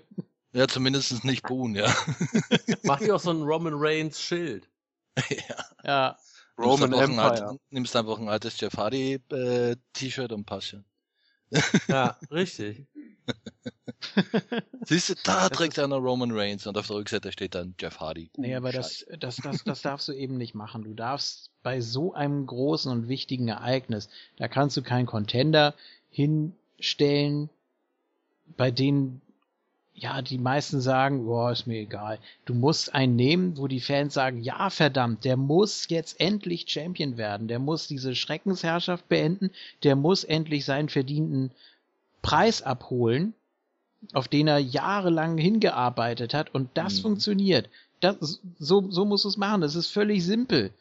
Ja, 0.53 0.67
zumindest 0.67 1.23
nicht 1.23 1.43
buhen, 1.43 1.75
ja. 1.75 1.93
Mach 2.83 2.99
dir 2.99 3.15
auch 3.15 3.19
so 3.19 3.31
ein 3.31 3.41
Roman 3.41 3.73
Reigns 3.75 4.21
Schild. 4.21 4.69
ja. 5.29 5.65
Ja, 5.83 6.17
Roman 6.57 6.91
nimmst 6.91 7.03
einfach, 7.03 7.23
ein 7.23 7.31
Empire. 7.31 7.49
alt, 7.49 7.61
nimmst 7.71 7.95
einfach 7.95 8.19
ein 8.19 8.29
altes 8.29 8.59
Jeff 8.59 8.77
Hardy 8.77 9.19
äh, 9.31 9.75
T-Shirt 9.93 10.31
und 10.31 10.45
passt 10.45 10.67
schon. 10.69 10.85
Ja, 11.87 12.17
richtig. 12.31 12.85
Siehst 14.85 15.09
du, 15.09 15.15
da 15.23 15.49
Das 15.49 15.57
trägt 15.57 15.79
einer 15.79 15.97
Roman 15.97 16.31
Reigns 16.31 16.67
und 16.67 16.77
auf 16.77 16.87
der 16.87 16.97
Rückseite 16.97 17.31
steht 17.31 17.55
dann 17.55 17.75
Jeff 17.79 17.99
Hardy. 17.99 18.29
nee, 18.37 18.53
Uh, 18.53 18.57
aber 18.57 18.71
das, 18.71 19.05
das, 19.19 19.37
das, 19.37 19.63
das 19.63 19.81
darfst 19.81 20.07
du 20.07 20.13
eben 20.13 20.37
nicht 20.37 20.55
machen. 20.55 20.83
Du 20.83 20.93
darfst 20.93 21.51
bei 21.63 21.79
so 21.79 22.13
einem 22.13 22.45
großen 22.45 22.91
und 22.91 23.07
wichtigen 23.07 23.47
Ereignis, 23.47 24.09
da 24.37 24.47
kannst 24.47 24.77
du 24.77 24.81
keinen 24.81 25.05
Contender 25.05 25.73
hinstellen, 26.09 27.49
bei 28.57 28.71
denen 28.71 29.21
ja, 30.03 30.21
die 30.21 30.37
meisten 30.37 30.81
sagen, 30.81 31.25
boah, 31.25 31.51
ist 31.53 31.65
mir 31.65 31.79
egal. 31.79 32.19
Du 32.43 32.53
musst 32.53 32.93
einen 32.93 33.15
nehmen, 33.15 33.57
wo 33.57 33.67
die 33.67 33.79
Fans 33.79 34.13
sagen, 34.13 34.41
ja, 34.43 34.69
verdammt, 34.69 35.23
der 35.23 35.37
muss 35.37 35.87
jetzt 35.89 36.19
endlich 36.19 36.65
Champion 36.67 37.15
werden. 37.15 37.47
Der 37.47 37.59
muss 37.59 37.87
diese 37.87 38.13
Schreckensherrschaft 38.13 39.07
beenden. 39.07 39.49
Der 39.83 39.95
muss 39.95 40.25
endlich 40.25 40.65
seinen 40.65 40.89
verdienten 40.89 41.51
Preis 42.21 42.61
abholen, 42.61 43.33
auf 44.11 44.27
den 44.27 44.49
er 44.49 44.59
jahrelang 44.59 45.37
hingearbeitet 45.37 46.33
hat. 46.33 46.53
Und 46.53 46.69
das 46.73 46.97
Mhm. 46.97 47.01
funktioniert. 47.03 47.69
Das, 48.01 48.41
so, 48.59 48.91
so 48.91 49.05
muss 49.05 49.23
es 49.23 49.37
machen. 49.37 49.61
Das 49.61 49.75
ist 49.75 49.87
völlig 49.87 50.25
simpel. 50.25 50.71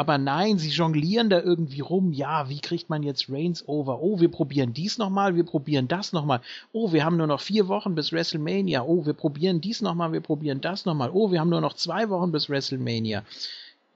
Aber 0.00 0.16
nein, 0.16 0.56
sie 0.56 0.70
jonglieren 0.70 1.28
da 1.28 1.42
irgendwie 1.42 1.80
rum. 1.80 2.14
Ja, 2.14 2.48
wie 2.48 2.60
kriegt 2.60 2.88
man 2.88 3.02
jetzt 3.02 3.28
Reigns 3.28 3.68
over? 3.68 4.00
Oh, 4.00 4.18
wir 4.18 4.30
probieren 4.30 4.72
dies 4.72 4.96
nochmal, 4.96 5.36
wir 5.36 5.44
probieren 5.44 5.88
das 5.88 6.14
nochmal. 6.14 6.40
Oh, 6.72 6.90
wir 6.94 7.04
haben 7.04 7.18
nur 7.18 7.26
noch 7.26 7.42
vier 7.42 7.68
Wochen 7.68 7.94
bis 7.94 8.10
WrestleMania. 8.10 8.82
Oh, 8.82 9.04
wir 9.04 9.12
probieren 9.12 9.60
dies 9.60 9.82
nochmal, 9.82 10.12
wir 10.12 10.22
probieren 10.22 10.62
das 10.62 10.86
nochmal. 10.86 11.10
Oh, 11.12 11.30
wir 11.30 11.38
haben 11.38 11.50
nur 11.50 11.60
noch 11.60 11.74
zwei 11.74 12.08
Wochen 12.08 12.32
bis 12.32 12.48
WrestleMania. 12.48 13.24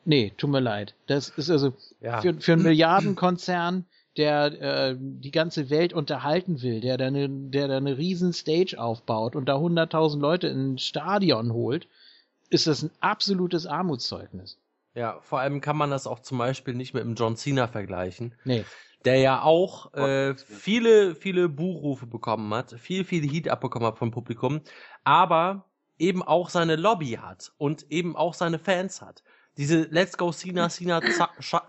Nee, 0.05 0.35
tut 0.37 0.51
mir 0.51 0.61
leid. 0.61 0.93
Das 1.07 1.31
ist 1.31 1.49
also 1.49 1.73
Ja. 2.03 2.21
für, 2.21 2.35
für 2.35 2.53
einen 2.53 2.65
Milliardenkonzern, 2.65 3.87
der 4.19 4.61
äh, 4.91 4.97
die 5.01 5.31
ganze 5.31 5.71
Welt 5.71 5.95
unterhalten 5.95 6.61
will, 6.61 6.83
der 6.83 6.99
da 6.99 7.07
eine, 7.07 7.31
der 7.31 7.67
da 7.69 7.79
eine 7.79 7.97
riesen 7.97 8.35
Stage 8.35 8.79
aufbaut 8.79 9.37
und 9.37 9.47
da 9.49 9.57
100.000 9.57 10.19
Leute 10.21 10.49
in 10.49 10.75
ein 10.75 10.79
Stadion 10.79 11.55
holt, 11.55 11.89
ist 12.51 12.67
das 12.67 12.83
ein 12.83 12.91
absolutes 13.01 13.65
Armutszeugnis. 13.67 14.59
Ja, 14.95 15.19
vor 15.21 15.41
allem 15.41 15.61
kann 15.61 15.77
man 15.77 15.91
das 15.91 16.07
auch 16.07 16.21
zum 16.21 16.39
Beispiel 16.39 16.75
nicht 16.75 16.95
mit 16.95 17.05
dem 17.05 17.15
John 17.15 17.37
Cena 17.37 17.67
vergleichen, 17.67 18.35
Nee. 18.45 18.65
der 19.05 19.17
ja 19.19 19.43
auch 19.43 19.93
äh, 19.95 20.35
viele, 20.37 21.15
viele 21.15 21.49
Buchrufe 21.49 22.07
bekommen 22.07 22.53
hat, 22.55 22.73
viel, 22.79 23.05
viel 23.05 23.29
Heat 23.29 23.49
abbekommen 23.49 23.89
hat 23.89 23.99
vom 23.99 24.11
Publikum, 24.13 24.61
aber 25.03 25.65
eben 25.99 26.23
auch 26.23 26.49
seine 26.49 26.77
Lobby 26.77 27.19
hat 27.21 27.53
und 27.59 27.91
eben 27.91 28.17
auch 28.17 28.35
seine 28.35 28.59
Fans 28.59 29.03
hat. 29.03 29.23
Diese 29.57 29.83
Let's 29.83 30.17
Go 30.17 30.33
Cena, 30.33 30.69
Cena 30.69 31.01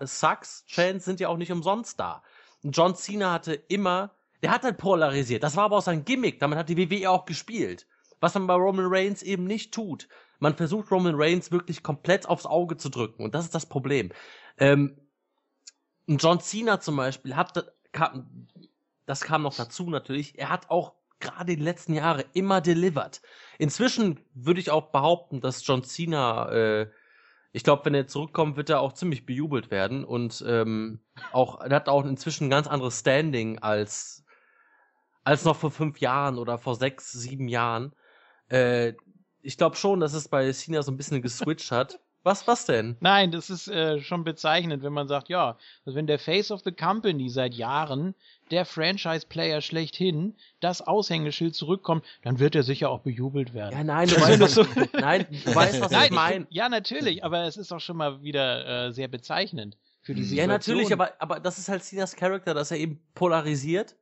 Sucks 0.00 0.64
Chants 0.66 1.04
sind 1.04 1.20
ja 1.20 1.28
auch 1.28 1.36
nicht 1.36 1.52
umsonst 1.52 2.00
da. 2.00 2.22
John 2.62 2.96
Cena 2.96 3.32
hatte 3.32 3.54
immer, 3.54 4.10
der 4.42 4.50
hat 4.50 4.64
halt 4.64 4.78
polarisiert. 4.78 5.42
Das 5.42 5.56
war 5.56 5.64
aber 5.64 5.76
auch 5.76 5.82
sein 5.82 6.04
Gimmick. 6.04 6.40
Damit 6.40 6.58
hat 6.58 6.68
die 6.68 6.76
WWE 6.76 7.10
auch 7.10 7.24
gespielt. 7.26 7.86
Was 8.18 8.34
man 8.34 8.46
bei 8.48 8.54
Roman 8.54 8.86
Reigns 8.88 9.22
eben 9.22 9.44
nicht 9.44 9.72
tut. 9.72 10.08
Man 10.38 10.56
versucht 10.56 10.90
Roman 10.90 11.14
Reigns 11.16 11.50
wirklich 11.50 11.82
komplett 11.82 12.28
aufs 12.28 12.46
Auge 12.46 12.76
zu 12.76 12.88
drücken. 12.88 13.24
Und 13.24 13.34
das 13.34 13.44
ist 13.44 13.54
das 13.54 13.66
Problem. 13.66 14.12
Ähm, 14.58 14.98
John 16.06 16.40
Cena 16.40 16.80
zum 16.80 16.96
Beispiel 16.96 17.34
hat, 17.36 17.72
das 19.06 19.20
kam 19.22 19.42
noch 19.42 19.56
dazu 19.56 19.90
natürlich, 19.90 20.38
er 20.38 20.50
hat 20.50 20.70
auch 20.70 20.94
gerade 21.20 21.56
die 21.56 21.62
letzten 21.62 21.94
Jahre 21.94 22.24
immer 22.34 22.60
delivered. 22.60 23.22
Inzwischen 23.58 24.20
würde 24.34 24.60
ich 24.60 24.70
auch 24.70 24.90
behaupten, 24.90 25.40
dass 25.40 25.66
John 25.66 25.82
Cena, 25.82 26.50
äh, 26.50 26.90
ich 27.52 27.64
glaube, 27.64 27.86
wenn 27.86 27.94
er 27.94 28.06
zurückkommt, 28.06 28.56
wird 28.56 28.70
er 28.70 28.80
auch 28.80 28.92
ziemlich 28.92 29.24
bejubelt 29.24 29.70
werden 29.70 30.04
und 30.04 30.44
ähm, 30.46 31.00
auch, 31.32 31.60
er 31.60 31.74
hat 31.74 31.88
auch 31.88 32.04
inzwischen 32.04 32.44
ein 32.46 32.50
ganz 32.50 32.66
anderes 32.66 33.00
Standing 33.00 33.58
als, 33.60 34.24
als 35.24 35.44
noch 35.44 35.56
vor 35.56 35.70
fünf 35.70 35.98
Jahren 35.98 36.38
oder 36.38 36.58
vor 36.58 36.76
sechs, 36.76 37.12
sieben 37.12 37.48
Jahren. 37.48 37.94
Äh, 38.48 38.92
ich 39.46 39.56
glaube 39.56 39.76
schon, 39.76 40.00
dass 40.00 40.12
es 40.14 40.28
bei 40.28 40.50
Cena 40.52 40.82
so 40.82 40.90
ein 40.92 40.96
bisschen 40.96 41.22
geswitcht 41.22 41.70
hat. 41.70 41.98
Was, 42.22 42.48
was 42.48 42.64
denn? 42.66 42.96
Nein, 42.98 43.30
das 43.30 43.50
ist 43.50 43.68
äh, 43.68 44.00
schon 44.00 44.24
bezeichnend, 44.24 44.82
wenn 44.82 44.92
man 44.92 45.06
sagt, 45.06 45.28
ja, 45.28 45.56
also 45.84 45.94
wenn 45.96 46.08
der 46.08 46.18
Face 46.18 46.50
of 46.50 46.60
the 46.64 46.72
Company 46.72 47.28
seit 47.28 47.54
Jahren, 47.54 48.16
der 48.50 48.64
Franchise-Player 48.64 49.60
schlechthin, 49.60 50.34
das 50.58 50.82
Aushängeschild 50.82 51.54
zurückkommt, 51.54 52.04
dann 52.24 52.40
wird 52.40 52.56
er 52.56 52.64
sicher 52.64 52.90
auch 52.90 53.02
bejubelt 53.02 53.54
werden. 53.54 53.76
Ja, 53.78 53.84
nein, 53.84 54.08
du 54.08 54.16
weißt, 54.20 54.48
so- 54.54 54.66
nein, 54.94 55.24
du 55.44 55.54
weißt, 55.54 55.80
was 55.80 55.92
Nein, 55.92 56.06
ich 56.06 56.10
meine. 56.10 56.46
ja, 56.50 56.68
natürlich, 56.68 57.22
aber 57.22 57.44
es 57.44 57.56
ist 57.56 57.70
auch 57.70 57.78
schon 57.78 57.96
mal 57.96 58.20
wieder 58.22 58.86
äh, 58.88 58.92
sehr 58.92 59.06
bezeichnend 59.06 59.76
für 60.02 60.12
die 60.12 60.24
Situation. 60.24 60.50
Ja, 60.50 60.52
natürlich, 60.52 60.92
aber, 60.92 61.12
aber 61.20 61.38
das 61.38 61.58
ist 61.58 61.68
halt 61.68 61.84
Cenas 61.84 62.16
Charakter, 62.16 62.54
dass 62.54 62.72
er 62.72 62.78
eben 62.78 63.00
polarisiert. 63.14 63.94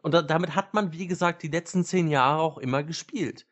Und 0.00 0.12
da, 0.14 0.22
damit 0.22 0.54
hat 0.54 0.72
man, 0.72 0.92
wie 0.94 1.06
gesagt, 1.06 1.42
die 1.42 1.48
letzten 1.48 1.84
zehn 1.84 2.08
Jahre 2.08 2.40
auch 2.40 2.56
immer 2.56 2.82
gespielt. 2.82 3.44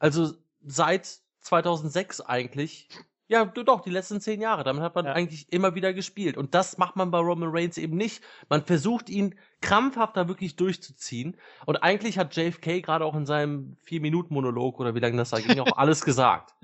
Also 0.00 0.32
seit 0.64 1.20
2006 1.40 2.20
eigentlich. 2.20 2.88
Ja, 3.28 3.44
du 3.44 3.62
doch, 3.62 3.80
die 3.82 3.90
letzten 3.90 4.20
zehn 4.20 4.40
Jahre. 4.40 4.64
Damit 4.64 4.82
hat 4.82 4.96
man 4.96 5.06
Ja. 5.06 5.12
eigentlich 5.12 5.52
immer 5.52 5.76
wieder 5.76 5.92
gespielt. 5.92 6.36
Und 6.36 6.54
das 6.54 6.78
macht 6.78 6.96
man 6.96 7.12
bei 7.12 7.18
Roman 7.18 7.50
Reigns 7.52 7.78
eben 7.78 7.96
nicht. 7.96 8.24
Man 8.48 8.64
versucht 8.64 9.08
ihn 9.08 9.36
krampfhaft 9.60 10.16
da 10.16 10.26
wirklich 10.26 10.56
durchzuziehen. 10.56 11.36
Und 11.64 11.76
eigentlich 11.76 12.18
hat 12.18 12.34
JFK 12.36 12.80
gerade 12.82 13.04
auch 13.04 13.14
in 13.14 13.26
seinem 13.26 13.76
Vier-Minuten-Monolog 13.84 14.80
oder 14.80 14.96
wie 14.96 15.00
lange 15.00 15.16
das 15.16 15.30
da 15.30 15.38
ging, 15.38 15.60
auch 15.60 15.76
alles 15.78 16.04
gesagt. 16.04 16.54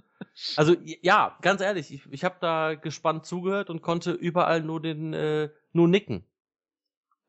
Also 0.57 0.75
ja, 0.85 1.39
ganz 1.41 1.61
ehrlich, 1.61 1.93
ich, 1.93 2.03
ich 2.11 2.25
habe 2.25 2.37
da 2.41 2.75
gespannt 2.75 3.27
zugehört 3.27 3.71
und 3.71 3.81
konnte 3.81 4.11
überall 4.13 4.61
nur 4.61 4.83
den 4.83 5.13
äh, 5.15 5.51
nur 5.73 5.87
nicken. 5.89 6.25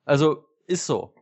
Also 0.03 0.45
ist 0.65 0.85
so. 0.87 1.13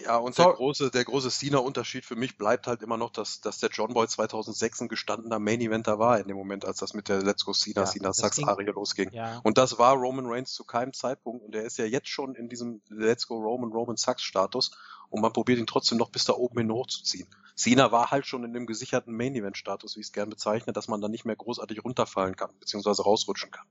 Ja, 0.00 0.16
und 0.16 0.34
So- 0.34 0.42
der 0.42 0.52
große, 0.54 0.90
der 0.90 1.04
große 1.04 1.30
Cena-Unterschied 1.30 2.04
für 2.04 2.16
mich 2.16 2.36
bleibt 2.36 2.66
halt 2.66 2.82
immer 2.82 2.96
noch, 2.96 3.10
dass, 3.10 3.40
dass 3.40 3.58
der 3.58 3.70
John 3.70 3.94
Boy 3.94 4.08
2006 4.08 4.80
ein 4.82 4.88
gestandener 4.88 5.38
Main-Eventer 5.38 6.00
war 6.00 6.18
in 6.18 6.26
dem 6.26 6.36
Moment, 6.36 6.64
als 6.64 6.78
das 6.78 6.94
mit 6.94 7.08
der 7.08 7.22
Let's 7.22 7.44
Go 7.44 7.52
Cena, 7.52 7.82
Ja, 7.82 7.86
Cena 7.86 8.12
Sucks 8.12 8.42
Arie 8.42 8.64
losging. 8.64 9.12
Ja. 9.12 9.40
Und 9.44 9.56
das 9.56 9.78
war 9.78 9.94
Roman 9.94 10.26
Reigns 10.26 10.52
zu 10.52 10.64
keinem 10.64 10.92
Zeitpunkt 10.92 11.44
und 11.44 11.54
er 11.54 11.62
ist 11.62 11.78
ja 11.78 11.84
jetzt 11.84 12.08
schon 12.08 12.34
in 12.34 12.48
diesem 12.48 12.82
Let's 12.88 13.28
Go 13.28 13.36
Roman, 13.36 13.70
Roman 13.70 13.96
Sucks 13.96 14.22
Status 14.22 14.72
und 15.10 15.20
man 15.22 15.32
probiert 15.32 15.60
ihn 15.60 15.66
trotzdem 15.68 15.98
noch 15.98 16.10
bis 16.10 16.24
da 16.24 16.32
oben 16.32 16.58
hin 16.58 16.72
hochzuziehen. 16.72 17.28
Cena 17.54 17.92
war 17.92 18.10
halt 18.10 18.26
schon 18.26 18.42
in 18.42 18.52
dem 18.52 18.66
gesicherten 18.66 19.16
Main-Event-Status, 19.16 19.94
wie 19.94 20.00
ich 20.00 20.06
es 20.06 20.12
gern 20.12 20.28
bezeichne, 20.28 20.72
dass 20.72 20.88
man 20.88 21.00
da 21.00 21.06
nicht 21.06 21.24
mehr 21.24 21.36
großartig 21.36 21.84
runterfallen 21.84 22.34
kann, 22.34 22.50
beziehungsweise 22.58 23.02
rausrutschen 23.04 23.52
kann. 23.52 23.66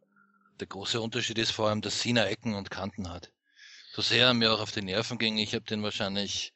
Der 0.61 0.67
große 0.67 1.01
Unterschied 1.01 1.37
ist 1.37 1.51
vor 1.51 1.67
allem, 1.67 1.81
dass 1.81 1.99
Cena 1.99 2.25
Ecken 2.27 2.55
und 2.55 2.71
Kanten 2.71 3.09
hat. 3.11 3.33
So 3.95 4.01
sehr 4.01 4.25
er 4.25 4.33
mir 4.33 4.51
auch 4.51 4.59
auf 4.59 4.71
die 4.71 4.81
Nerven 4.81 5.19
ging, 5.19 5.37
ich 5.37 5.53
habe 5.53 5.65
den 5.65 5.83
wahrscheinlich 5.83 6.51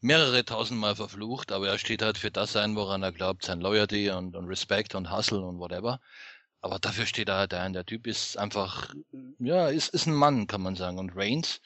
mehrere 0.00 0.44
tausendmal 0.44 0.94
verflucht, 0.94 1.50
aber 1.50 1.66
er 1.68 1.78
steht 1.78 2.00
halt 2.00 2.16
für 2.16 2.30
das 2.30 2.54
ein, 2.54 2.76
woran 2.76 3.02
er 3.02 3.10
glaubt, 3.10 3.44
sein 3.44 3.60
Loyalty 3.60 4.08
und, 4.10 4.36
und 4.36 4.46
Respect 4.46 4.94
und 4.94 5.10
Hustle 5.10 5.40
und 5.40 5.58
whatever. 5.58 6.00
Aber 6.60 6.78
dafür 6.78 7.06
steht 7.06 7.28
er 7.28 7.38
halt 7.38 7.54
ein. 7.54 7.72
Der 7.72 7.84
Typ 7.84 8.06
ist 8.06 8.38
einfach, 8.38 8.94
ja, 9.40 9.68
ist, 9.68 9.88
ist 9.94 10.06
ein 10.06 10.14
Mann, 10.14 10.46
kann 10.46 10.62
man 10.62 10.76
sagen. 10.76 10.98
Und 11.00 11.10
Reigns, 11.16 11.60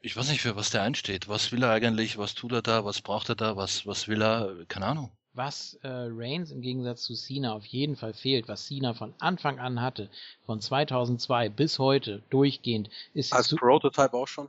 ich 0.00 0.16
weiß 0.16 0.28
nicht, 0.28 0.42
für 0.42 0.56
was 0.56 0.70
der 0.70 0.82
einsteht. 0.82 1.28
Was 1.28 1.52
will 1.52 1.62
er 1.62 1.70
eigentlich? 1.70 2.18
Was 2.18 2.34
tut 2.34 2.50
er 2.52 2.62
da? 2.62 2.84
Was 2.84 3.00
braucht 3.00 3.28
er 3.28 3.36
da? 3.36 3.56
Was, 3.56 3.86
was 3.86 4.08
will 4.08 4.22
er? 4.22 4.64
Keine 4.66 4.86
Ahnung. 4.86 5.15
Was 5.36 5.78
äh, 5.82 5.88
Reigns 5.88 6.50
im 6.50 6.62
Gegensatz 6.62 7.02
zu 7.02 7.14
Cena 7.14 7.52
auf 7.52 7.64
jeden 7.66 7.94
Fall 7.94 8.14
fehlt, 8.14 8.48
was 8.48 8.66
Cena 8.66 8.94
von 8.94 9.14
Anfang 9.18 9.58
an 9.58 9.80
hatte, 9.80 10.08
von 10.46 10.60
2002 10.60 11.50
bis 11.50 11.78
heute 11.78 12.22
durchgehend, 12.30 12.90
ist 13.14 13.32
die 13.32 13.36
Als 13.36 13.54
Prototype 13.54 14.14
auch 14.14 14.26
schon? 14.26 14.48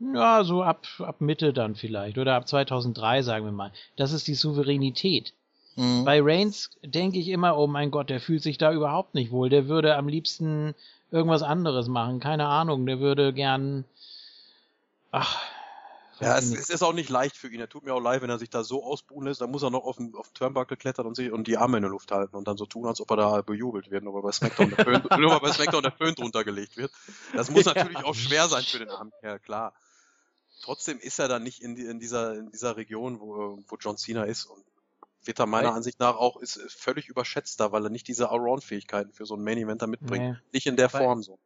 ja 0.00 0.44
so 0.44 0.62
ab 0.62 0.86
ab 1.00 1.20
Mitte 1.20 1.52
dann 1.52 1.74
vielleicht 1.74 2.18
oder 2.18 2.34
ab 2.34 2.48
2003 2.48 3.22
sagen 3.22 3.44
wir 3.44 3.52
mal. 3.52 3.72
Das 3.96 4.12
ist 4.12 4.26
die 4.28 4.34
Souveränität. 4.34 5.32
Mhm. 5.76 6.04
Bei 6.04 6.20
Reigns 6.20 6.70
denke 6.82 7.18
ich 7.18 7.28
immer, 7.28 7.56
oh 7.56 7.66
mein 7.66 7.90
Gott, 7.90 8.10
der 8.10 8.20
fühlt 8.20 8.42
sich 8.42 8.58
da 8.58 8.72
überhaupt 8.72 9.14
nicht 9.14 9.30
wohl. 9.30 9.48
Der 9.48 9.68
würde 9.68 9.94
am 9.96 10.08
liebsten 10.08 10.74
irgendwas 11.10 11.42
anderes 11.42 11.86
machen. 11.86 12.18
Keine 12.18 12.46
Ahnung. 12.46 12.86
Der 12.86 12.98
würde 12.98 13.32
gern. 13.32 13.84
Ach. 15.12 15.38
Ja, 16.20 16.36
es, 16.36 16.52
es 16.52 16.70
ist 16.70 16.82
auch 16.82 16.92
nicht 16.92 17.08
leicht 17.10 17.36
für 17.36 17.48
ihn. 17.48 17.60
Er 17.60 17.68
tut 17.68 17.84
mir 17.84 17.94
auch 17.94 18.00
leid, 18.00 18.22
wenn 18.22 18.30
er 18.30 18.38
sich 18.38 18.50
da 18.50 18.64
so 18.64 18.84
ausbuhen 18.84 19.26
lässt. 19.26 19.40
Dann 19.40 19.50
muss 19.50 19.62
er 19.62 19.70
noch 19.70 19.84
auf 19.84 19.96
den, 19.96 20.14
auf 20.14 20.28
den 20.28 20.34
Turnbuckle 20.34 20.76
klettern 20.76 21.06
und, 21.06 21.14
sich, 21.14 21.30
und 21.30 21.46
die 21.46 21.56
Arme 21.56 21.76
in 21.76 21.82
der 21.82 21.90
Luft 21.90 22.10
halten 22.10 22.36
und 22.36 22.48
dann 22.48 22.56
so 22.56 22.66
tun, 22.66 22.86
als 22.86 23.00
ob 23.00 23.10
er 23.10 23.16
da 23.16 23.42
bejubelt 23.42 23.90
wird, 23.90 24.04
nur 24.04 24.14
weil 24.14 24.22
bei 24.22 24.32
SmackDown 24.32 24.70
der 24.70 24.84
Föhn, 24.84 25.02
nur 25.20 25.30
weil 25.30 25.40
bei 25.40 25.52
SmackDown 25.52 25.82
der 25.82 25.92
Föhn 25.92 26.14
drunter 26.14 26.44
gelegt 26.44 26.76
wird. 26.76 26.92
Das 27.34 27.50
muss 27.50 27.64
natürlich 27.64 27.98
auch 27.98 28.14
schwer 28.14 28.48
sein 28.48 28.64
für 28.64 28.78
den 28.78 28.90
armen 28.90 29.12
Kerl, 29.20 29.38
klar. 29.38 29.74
Trotzdem 30.62 30.98
ist 30.98 31.18
er 31.18 31.28
dann 31.28 31.44
nicht 31.44 31.62
in, 31.62 31.76
die, 31.76 31.84
in, 31.84 32.00
dieser, 32.00 32.34
in 32.34 32.50
dieser 32.50 32.76
Region, 32.76 33.20
wo, 33.20 33.62
wo 33.66 33.76
John 33.80 33.96
Cena 33.96 34.24
ist 34.24 34.44
und 34.44 34.64
wird 35.24 35.38
er 35.38 35.46
meiner 35.46 35.74
Ansicht 35.74 36.00
nach 36.00 36.16
auch 36.16 36.36
ist 36.38 36.60
völlig 36.68 37.08
überschätzt 37.08 37.60
da, 37.60 37.70
weil 37.70 37.84
er 37.84 37.90
nicht 37.90 38.08
diese 38.08 38.30
Allround-Fähigkeiten 38.30 39.12
für 39.12 39.26
so 39.26 39.34
einen 39.34 39.44
Main-Eventer 39.44 39.86
mitbringt. 39.86 40.24
Nee. 40.24 40.36
Nicht 40.52 40.66
in 40.66 40.76
der 40.76 40.88
Form 40.88 41.22
so. 41.22 41.38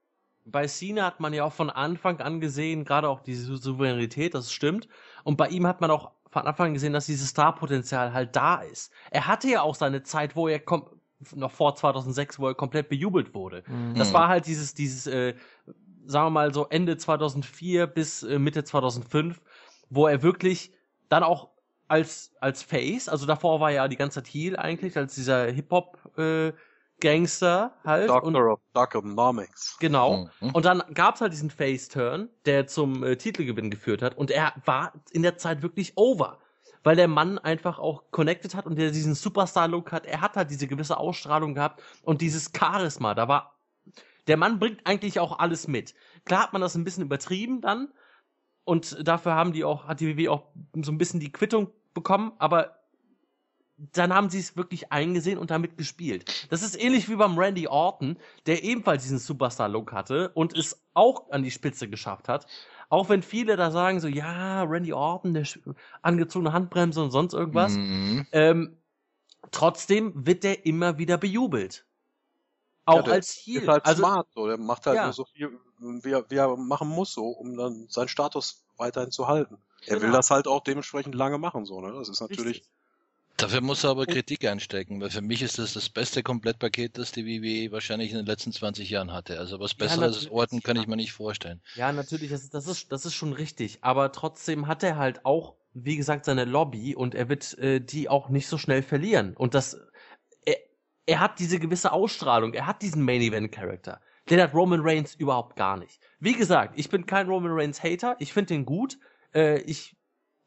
Bei 0.45 0.67
Cena 0.67 1.05
hat 1.07 1.21
man 1.21 1.33
ja 1.33 1.45
auch 1.45 1.53
von 1.53 1.71
Anfang 1.71 2.21
an 2.21 2.41
gesehen, 2.41 2.85
gerade 2.85 3.09
auch 3.09 3.21
diese 3.21 3.57
Souveränität, 3.57 4.35
das 4.35 4.53
stimmt. 4.53 4.89
Und 5.25 5.37
bei 5.37 5.49
ihm 5.49 5.67
hat 5.67 5.81
man 5.81 5.91
auch 5.91 6.13
von 6.31 6.47
Anfang 6.47 6.69
an 6.69 6.75
gesehen, 6.75 6.93
dass 6.93 7.07
dieses 7.07 7.31
Starpotenzial 7.31 8.13
halt 8.13 8.35
da 8.35 8.57
ist. 8.57 8.93
Er 9.11 9.27
hatte 9.27 9.49
ja 9.49 9.63
auch 9.63 9.75
seine 9.75 10.03
Zeit, 10.03 10.35
wo 10.35 10.49
er 10.49 10.59
kom 10.59 10.87
noch 11.37 11.53
vor 11.53 11.77
2006, 11.77 12.41
wo 12.41 12.49
er 12.49 12.55
komplett 12.55 12.89
bejubelt 12.89 13.33
wurde. 13.35 13.63
Mhm. 13.69 13.95
Das 13.95 14.13
war 14.13 14.27
halt 14.27 14.47
dieses, 14.47 14.75
dieses, 14.75 15.07
äh, 15.07 15.35
sagen 16.05 16.27
wir 16.27 16.31
mal 16.31 16.53
so 16.53 16.67
Ende 16.69 16.97
2004 16.97 17.87
bis 17.87 18.25
äh, 18.25 18.41
Mitte 18.41 18.65
2005, 18.65 19.41
wo 19.89 20.09
er 20.09 20.23
wirklich 20.23 20.73
dann 21.09 21.23
auch 21.23 21.51
als, 21.87 22.33
als 22.41 22.63
Face, 22.63 23.09
also 23.09 23.27
davor 23.27 23.61
war 23.61 23.71
er 23.71 23.77
ja 23.77 23.89
die 23.89 23.97
ganze 23.97 24.23
Zeit 24.23 24.33
Heel 24.33 24.57
eigentlich, 24.57 24.97
als 24.97 25.15
dieser 25.15 25.45
Hip-Hop, 25.47 25.99
äh, 26.19 26.53
Gangster 27.03 27.75
halt. 27.85 28.09
Und, 28.09 28.33
Doctor 28.33 28.53
of 28.55 28.61
Darkonomics. 28.73 29.77
genau. 29.79 30.29
Mhm. 30.41 30.51
Und 30.55 30.65
dann 30.65 30.83
gab's 30.95 31.21
halt 31.21 31.33
diesen 31.33 31.51
Face-Turn, 31.51 32.31
der 32.47 32.67
zum 32.67 33.03
äh, 33.05 33.17
Titelgewinn 33.17 33.71
geführt 33.71 34.01
hat. 34.01 34.17
Und 34.17 34.31
er 34.31 34.55
war 34.65 34.93
in 35.11 35.23
der 35.23 35.37
Zeit 35.37 35.63
wirklich 35.63 35.93
over. 35.97 36.39
weil 36.85 36.97
der 36.97 37.09
Mann 37.09 37.39
einfach 37.39 37.79
auch 37.79 38.11
connected 38.11 38.55
hat 38.55 38.67
und 38.67 38.77
der 38.77 38.91
diesen 38.91 39.15
Superstar-Look 39.15 39.93
hat. 39.93 40.07
Er 40.07 40.21
hat 40.21 40.37
halt 40.37 40.51
diese 40.51 40.67
gewisse 40.67 40.97
Ausstrahlung 40.97 41.55
gehabt 41.55 41.81
und 42.03 42.21
dieses 42.21 42.51
Charisma. 42.57 43.15
Da 43.15 43.29
war, 43.29 43.57
der 44.27 44.37
Mann 44.37 44.59
bringt 44.59 44.85
eigentlich 44.85 45.21
auch 45.21 45.39
alles 45.39 45.69
mit. 45.69 45.95
Klar 46.25 46.43
hat 46.45 46.53
man 46.53 46.63
das 46.63 46.75
ein 46.75 46.85
bisschen 46.85 47.05
übertrieben 47.05 47.61
dann 47.61 47.93
und 48.65 49.07
dafür 49.07 49.35
haben 49.35 49.53
die 49.53 49.65
auch, 49.65 49.87
hat 49.87 50.01
die 50.01 50.17
WWE 50.17 50.31
auch 50.33 50.45
so 50.75 50.91
ein 50.93 50.99
bisschen 50.99 51.21
die 51.21 51.33
Quittung 51.33 51.71
bekommen, 51.95 52.33
aber 52.39 52.82
dann 53.93 54.15
haben 54.15 54.31
sie 54.31 54.39
es 54.39 54.57
wirklich 54.57 54.93
eingesehen 54.93 55.39
und 55.39 55.51
damit 55.51 55.77
gespielt. 55.77 56.47
Das 56.51 56.63
ist 56.63 56.81
ähnlich 56.81 57.09
wie 57.09 57.17
beim 57.17 57.37
Randy 57.37 57.67
Orton, 57.67 58.17
der 58.47 58.63
ebenfalls 58.63 59.03
diesen 59.03 59.19
Superstar-Look 59.19 59.93
hatte 59.93 60.31
und 60.35 60.57
es 60.57 60.81
auch 60.95 61.31
an 61.31 61.43
die 61.43 61.51
Spitze 61.51 61.89
geschafft 61.89 62.29
hat. 62.29 62.47
Auch 62.89 63.09
wenn 63.09 63.23
viele 63.23 63.57
da 63.57 63.71
sagen 63.71 64.01
so, 64.01 64.07
ja, 64.09 64.63
Randy 64.63 64.93
Orton, 64.93 65.35
der 65.35 65.47
angezogene 66.03 66.53
Handbremse 66.53 67.03
und 67.03 67.11
sonst 67.11 67.33
irgendwas. 67.33 67.77
Mhm. 67.77 68.27
Ähm, 68.33 68.77
trotzdem 69.51 70.13
wird 70.27 70.45
der 70.45 70.67
immer 70.67 70.99
wieder 70.99 71.19
bejubelt. 71.19 71.87
Auch 72.85 73.07
Ja, 73.07 73.13
als 73.13 73.31
Heel. 73.45 73.63
Ist 73.63 73.69
halt 73.69 73.87
also, 73.87 74.03
smart, 74.03 74.29
so. 74.35 74.47
Der 74.47 74.59
macht 74.59 74.87
halt 74.87 74.97
Ja. 74.97 75.05
nur 75.05 75.13
so 75.13 75.25
viel, 75.25 75.59
wie 75.79 76.11
er, 76.11 76.31
wie 76.31 76.37
er 76.37 76.57
machen 76.57 76.89
muss, 76.89 77.13
so, 77.15 77.27
um 77.29 77.57
dann 77.57 77.87
seinen 77.89 78.09
Status 78.09 78.65
weiterhin 78.77 79.11
zu 79.11 79.29
halten. 79.29 79.59
Er 79.87 79.97
will 79.97 80.03
Genau. 80.03 80.13
das 80.17 80.31
halt 80.31 80.47
auch 80.47 80.61
dementsprechend 80.61 81.15
lange 81.15 81.39
machen, 81.39 81.65
so, 81.65 81.81
ne? 81.81 81.93
Das 81.93 82.09
ist 82.09 82.21
natürlich, 82.21 82.57
richtig. 82.57 82.71
Dafür 83.43 83.61
muss 83.61 83.83
er 83.83 83.91
aber 83.91 84.07
Kritik 84.07 84.45
einstecken, 84.47 85.01
weil 85.01 85.11
für 85.11 85.21
mich 85.21 85.43
ist 85.43 85.59
das 85.59 85.73
das 85.73 85.89
beste 85.89 86.23
Komplettpaket, 86.23 86.97
das 86.97 87.11
die 87.11 87.27
WWE 87.27 87.73
wahrscheinlich 87.73 88.13
in 88.13 88.17
den 88.19 88.27
letzten 88.27 88.53
20 88.53 88.89
Jahren 88.89 89.13
hatte. 89.13 89.39
Also 89.39 89.59
was 89.59 89.75
besseres 89.75 90.03
als 90.03 90.15
natürlich, 90.15 90.33
Orton 90.33 90.63
kann 90.63 90.77
ja. 90.77 90.83
ich 90.83 90.89
mir 90.89 90.97
nicht 90.97 91.13
vorstellen. 91.13 91.61
Ja, 91.75 91.93
natürlich, 91.93 92.31
das, 92.31 92.45
ist- 92.45 92.55
das, 92.55 92.69
ist, 92.69 92.93
das 92.93 93.05
ist 93.05 93.15
schon 93.15 93.33
richtig. 93.33 93.79
Aber 93.83 94.13
trotzdem 94.13 94.69
hat 94.69 94.85
er 94.85 94.97
halt 94.97 95.25
auch, 95.25 95.57
wie 95.75 95.97
gesagt, 95.97 96.25
seine 96.25 96.45
Lobby 96.45 96.95
und 96.95 97.17
er 97.17 97.29
wird 97.29 97.59
äh, 97.59 97.81
die 97.81 98.09
auch 98.09 98.29
nicht 98.29 98.47
so 98.47 98.59
schnell 98.59 98.83
verlieren. 98.83 99.35
Und 99.37 99.55
das, 99.55 99.77
er, 100.45 100.57
er 101.07 101.19
hat 101.19 101.41
diese 101.41 101.59
gewisse 101.59 101.91
Ausstrahlung, 101.91 102.55
er 102.55 102.67
hat 102.69 102.81
diesen 102.81 103.03
Main 103.05 103.23
Event 103.23 103.51
Charakter. 103.51 104.01
Den 104.31 104.41
hat 104.41 104.55
Roman 104.55 104.81
Reigns 104.83 105.17
überhaupt 105.17 105.57
gar 105.57 105.77
nicht. 105.77 105.99
Wie 106.21 106.35
gesagt, 106.35 106.75
ich 106.79 106.89
bin 106.91 107.07
kein 107.07 107.27
Roman 107.27 107.53
Reigns 107.53 107.83
Hater, 107.83 108.15
ich 108.21 108.33
finde 108.33 108.55
den 108.55 108.65
gut, 108.65 108.99
äh, 109.35 109.61
ich 109.63 109.97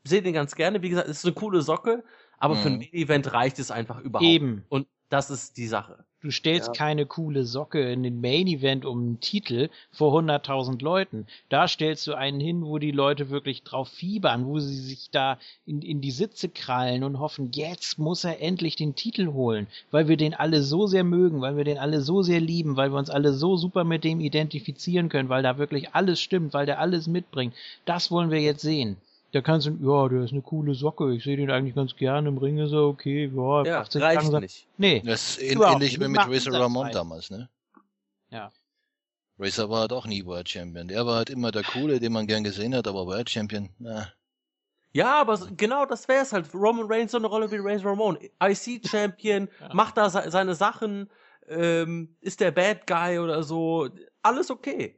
sehe 0.05 0.21
den 0.21 0.33
ganz 0.33 0.55
gerne. 0.55 0.81
Wie 0.81 0.89
gesagt, 0.89 1.09
es 1.09 1.17
ist 1.17 1.25
eine 1.25 1.33
coole 1.33 1.61
Socke, 1.61 2.03
aber 2.39 2.55
für 2.55 2.67
ein 2.69 2.73
Mhm. 2.73 2.79
Main 2.79 2.93
Event 2.93 3.33
reicht 3.33 3.59
es 3.59 3.71
einfach 3.71 3.99
überhaupt. 4.01 4.27
Eben. 4.29 4.63
Und 4.69 4.87
das 5.09 5.29
ist 5.29 5.57
die 5.57 5.67
Sache. 5.67 6.03
Du 6.21 6.31
stellst 6.31 6.69
Ja. 6.69 6.73
keine 6.73 7.05
coole 7.05 7.45
Socke 7.45 7.91
in 7.93 8.01
den 8.01 8.19
Main 8.19 8.47
Event 8.47 8.83
um 8.83 8.99
einen 8.99 9.19
Titel 9.19 9.69
vor 9.91 10.11
100.000 10.11 10.81
Leuten. 10.81 11.27
Da 11.49 11.67
stellst 11.67 12.07
du 12.07 12.15
einen 12.15 12.39
hin, 12.39 12.65
wo 12.65 12.79
die 12.79 12.89
Leute 12.89 13.29
wirklich 13.29 13.61
drauf 13.63 13.89
fiebern, 13.89 14.47
wo 14.47 14.57
sie 14.57 14.75
sich 14.75 15.11
da 15.11 15.37
in, 15.67 15.83
in 15.83 16.01
die 16.01 16.09
Sitze 16.09 16.49
krallen 16.49 17.03
und 17.03 17.19
hoffen, 17.19 17.51
jetzt 17.53 17.99
muss 17.99 18.23
er 18.23 18.41
endlich 18.41 18.75
den 18.75 18.95
Titel 18.95 19.33
holen, 19.33 19.67
weil 19.91 20.07
wir 20.07 20.17
den 20.17 20.33
alle 20.33 20.63
so 20.63 20.87
sehr 20.87 21.03
mögen, 21.03 21.41
weil 21.41 21.57
wir 21.57 21.63
den 21.63 21.77
alle 21.77 22.01
so 22.01 22.23
sehr 22.23 22.41
lieben, 22.41 22.75
weil 22.75 22.89
wir 22.91 22.97
uns 22.97 23.11
alle 23.11 23.31
so 23.31 23.55
super 23.57 23.83
mit 23.83 24.03
dem 24.03 24.19
identifizieren 24.19 25.09
können, 25.09 25.29
weil 25.29 25.43
da 25.43 25.59
wirklich 25.59 25.93
alles 25.93 26.19
stimmt, 26.19 26.55
weil 26.55 26.65
der 26.65 26.79
alles 26.79 27.05
mitbringt. 27.07 27.53
Das 27.85 28.09
wollen 28.09 28.31
wir 28.31 28.41
jetzt 28.41 28.61
sehen. 28.61 28.97
Da 29.35 29.41
kannst 29.41 29.67
du, 29.67 29.71
ja, 29.81 30.07
der 30.07 30.21
ist 30.23 30.31
eine 30.31 30.41
coole 30.41 30.73
Socke, 30.75 31.13
ich 31.13 31.25
sehe 31.25 31.35
den 31.35 31.51
eigentlich 31.51 31.75
ganz 31.75 31.93
gerne, 31.97 32.29
im 32.29 32.37
Ring 32.37 32.57
ist 32.57 32.71
er 32.71 32.83
okay, 32.87 33.29
ja, 33.35 33.63
Ja, 33.65 33.79
18 33.81 34.01
reicht 34.01 34.21
Tagen- 34.21 34.39
nicht. 34.39 34.65
Nee, 34.77 35.01
Das 35.05 35.37
ist 35.37 35.41
ähnlich 35.51 35.99
wie 35.99 36.07
mit 36.07 36.21
Razor 36.25 36.53
Ramon 36.53 36.89
damals, 36.93 37.29
ne? 37.29 37.49
Ja. 38.29 38.49
Razor 39.37 39.69
war 39.69 39.81
halt 39.81 39.91
auch 39.91 40.07
nie 40.07 40.25
World 40.25 40.47
Champion. 40.47 40.87
Der 40.87 41.05
war 41.05 41.15
halt 41.17 41.29
immer 41.29 41.51
der 41.51 41.63
Coole, 41.63 41.99
den 41.99 42.13
man 42.13 42.27
gern 42.27 42.45
gesehen 42.45 42.73
hat, 42.73 42.87
aber 42.87 43.05
World 43.07 43.29
Champion, 43.29 43.67
na. 43.77 44.07
Ja, 44.93 45.19
aber 45.19 45.37
genau 45.57 45.85
das 45.85 46.07
wäre 46.07 46.21
es 46.21 46.31
halt. 46.31 46.53
Roman 46.53 46.85
Reigns 46.89 47.11
so 47.11 47.17
eine 47.17 47.27
Rolle 47.27 47.51
wie 47.51 47.57
Razor 47.57 47.91
Ramon. 47.91 48.17
IC-Champion, 48.41 49.49
Ja. 49.59 49.73
macht 49.73 49.97
da 49.97 50.09
se 50.09 50.31
seine 50.31 50.55
Sachen, 50.55 51.09
ähm, 51.49 52.15
ist 52.21 52.39
der 52.39 52.51
Bad 52.51 52.87
Guy 52.87 53.19
oder 53.19 53.43
so. 53.43 53.89
Alles 54.21 54.49
okay. 54.49 54.95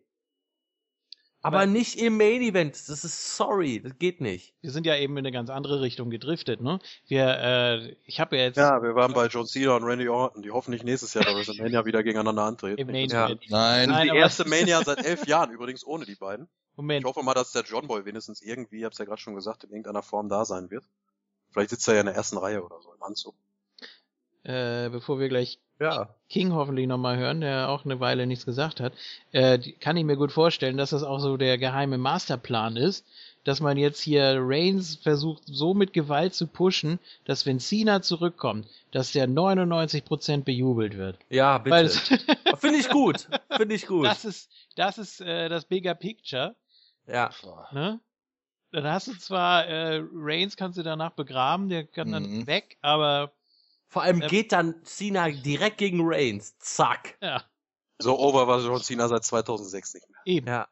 Aber 1.48 1.58
Aber- 1.60 1.66
nicht 1.66 1.96
im 2.00 2.18
Main 2.18 2.42
Event. 2.42 2.74
Das 2.90 3.04
ist 3.04 3.36
sorry, 3.38 3.80
das 3.82 3.98
geht 3.98 4.22
nicht. 4.22 4.54
wir 4.62 4.72
sind 4.72 4.86
ja 4.86 4.96
eben 4.96 5.14
in 5.14 5.20
eine 5.26 5.32
ganz 5.32 5.50
andere 5.50 5.82
Richtung 5.82 6.10
gedriftet, 6.10 6.62
ne? 6.62 6.80
Wir, 7.08 7.26
äh, 7.40 7.96
ich 8.06 8.20
habe 8.20 8.38
ja 8.38 8.44
jetzt 8.44 8.58
ja, 8.58 8.82
wir 8.84 8.96
waren 8.96 9.14
bei 9.14 9.28
John 9.28 9.46
Cena 9.48 9.76
und 9.76 9.84
Randy 9.84 10.10
Orton, 10.10 10.42
die 10.42 10.52
hoffentlich 10.52 10.84
nächstes 10.84 11.14
Jahr 11.14 11.24
bei 11.26 11.34
WrestleMania 11.36 11.86
wieder 11.86 12.04
gegeneinander 12.04 12.44
antreten. 12.44 12.80
im 12.82 12.88
Main 12.88 13.10
Ja. 13.10 13.26
Event. 13.28 13.44
Nein, 13.50 13.90
Nein, 13.90 14.10
die 14.12 14.18
erste 14.18 14.48
Mania 14.48 14.84
seit 14.84 15.06
elf 15.06 15.26
Jahren, 15.28 15.52
übrigens 15.52 15.86
ohne 15.86 16.06
die 16.06 16.16
beiden. 16.16 16.48
Moment, 16.76 17.02
Ich 17.04 17.06
hoffe 17.08 17.24
mal, 17.24 17.34
dass 17.34 17.52
der 17.54 17.64
John 17.64 17.88
Boy 17.88 18.06
wenigstens 18.06 18.42
irgendwie, 18.42 18.80
ich 18.80 18.84
hab's 18.84 18.98
ja 19.00 19.06
gerade 19.06 19.20
schon 19.22 19.34
gesagt, 19.36 19.64
in 19.64 19.72
irgendeiner 19.72 20.04
Form 20.04 20.30
da 20.30 20.46
sein 20.46 20.70
wird. 20.70 20.84
Vielleicht 21.52 21.70
sitzt 21.72 21.88
er 21.88 21.96
ja 21.96 22.00
in 22.02 22.06
der 22.08 22.16
ersten 22.16 22.38
Reihe 22.38 22.64
oder 22.64 22.80
so 22.82 22.94
im 22.94 23.02
Anzug. 23.02 23.36
äh, 24.44 24.90
bevor 24.90 25.20
wir 25.20 25.28
gleich 25.30 25.60
Ja. 25.80 26.10
King 26.30 26.54
hoffentlich 26.54 26.88
nochmal 26.88 27.18
hören, 27.18 27.42
der 27.42 27.70
auch 27.70 27.86
eine 27.86 28.00
Weile 28.00 28.26
nichts 28.28 28.46
gesagt 28.46 28.80
hat, 28.80 28.94
äh, 29.32 29.60
kann 29.80 29.96
ich 29.98 30.04
mir 30.04 30.18
gut 30.18 30.32
vorstellen, 30.32 30.78
dass 30.78 30.90
das 30.90 31.04
auch 31.04 31.20
so 31.20 31.38
der 31.38 31.58
geheime 31.58 31.98
Masterplan 31.98 32.76
ist, 32.78 33.06
dass 33.44 33.62
man 33.62 33.78
jetzt 33.78 34.02
hier 34.02 34.38
Reigns 34.42 34.96
versucht, 34.98 35.44
so 35.46 35.74
mit 35.74 35.94
Gewalt 35.94 36.34
zu 36.34 36.48
pushen, 36.48 37.00
dass 37.26 37.46
wenn 37.46 37.60
Cena 37.60 38.02
zurückkommt, 38.02 38.68
dass 38.92 39.12
der 39.14 39.28
99% 39.30 40.44
bejubelt 40.44 40.98
wird. 40.98 41.18
Ja, 41.30 41.58
bitte. 41.58 41.90
Finde 42.58 42.80
ich 42.80 42.90
gut. 42.90 43.28
Finde 43.56 43.76
ich 43.76 43.88
gut. 43.88 44.06
das 44.06 44.26
ist, 44.26 44.50
das 44.76 44.98
ist 44.98 45.22
äh, 45.22 45.48
das 45.48 45.66
Bigger 45.66 45.96
Picture. 45.96 46.56
ja. 47.08 47.30
Ne? 47.72 48.00
Dann 48.74 48.84
hast 48.84 49.08
du 49.08 49.14
zwar 49.18 49.66
äh, 49.66 50.02
Reigns 50.14 50.58
kannst 50.58 50.78
du 50.78 50.84
danach 50.84 51.12
begraben, 51.12 51.70
der 51.70 51.86
kann 51.86 52.12
dann 52.12 52.24
Mhm. 52.24 52.48
weg, 52.48 52.78
aber 52.82 53.32
Vor 53.90 54.02
allem 54.04 54.22
Ähm, 54.22 54.28
geht 54.28 54.52
dann 54.52 54.84
Cena 54.84 55.30
direkt 55.30 55.78
gegen 55.78 56.00
Reigns. 56.04 56.58
Zack. 56.60 57.18
ja, 57.22 57.44
So 58.00 58.18
over 58.20 58.48
war 58.48 58.60
John 58.60 58.82
Cena 58.82 59.08
seit 59.08 59.24
2006 59.24 59.94
nicht 59.96 60.10
mehr. 60.10 60.20
eben. 60.26 60.48
Ja. 60.48 60.68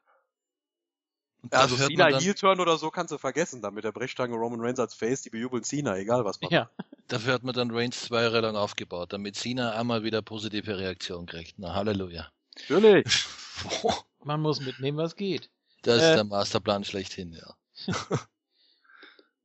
Also 1.52 1.76
Cena 1.78 2.10
dann- 2.10 2.20
Heel-Turn 2.22 2.60
oder 2.60 2.78
so 2.78 2.90
kannst 2.90 3.12
du 3.12 3.18
vergessen. 3.20 3.62
Dann 3.62 3.74
mit 3.76 3.84
der 3.84 3.92
Brechstange 3.92 4.36
Roman 4.36 4.60
Reigns 4.62 4.80
als 4.80 4.96
Face, 4.96 5.22
die 5.22 5.30
bejubeln 5.30 5.64
Cena, 5.64 5.96
egal 5.98 6.26
was 6.26 6.42
man 6.42 6.50
Ja. 6.52 6.70
Dafür 7.08 7.34
hat 7.34 7.44
man 7.44 7.54
dann 7.54 7.70
Reigns 7.72 8.02
zwei 8.02 8.24
Jahre 8.24 8.42
lang 8.42 8.56
aufgebaut, 8.56 9.14
damit 9.14 9.36
Cena 9.36 9.72
einmal 9.74 10.04
wieder 10.04 10.22
positive 10.24 10.78
Reaktion 10.80 11.28
kriegt. 11.28 11.60
Na, 11.60 11.76
Halleluja. 11.76 12.32
Natürlich. 12.68 13.26
Man 14.24 14.42
muss 14.42 14.60
mitnehmen, 14.60 14.98
was 14.98 15.16
geht. 15.16 15.52
Das 15.84 16.02
Äh. 16.02 16.10
ist 16.10 16.16
der 16.16 16.24
Masterplan 16.24 16.84
schlechthin, 16.84 17.32
ja. 17.34 17.56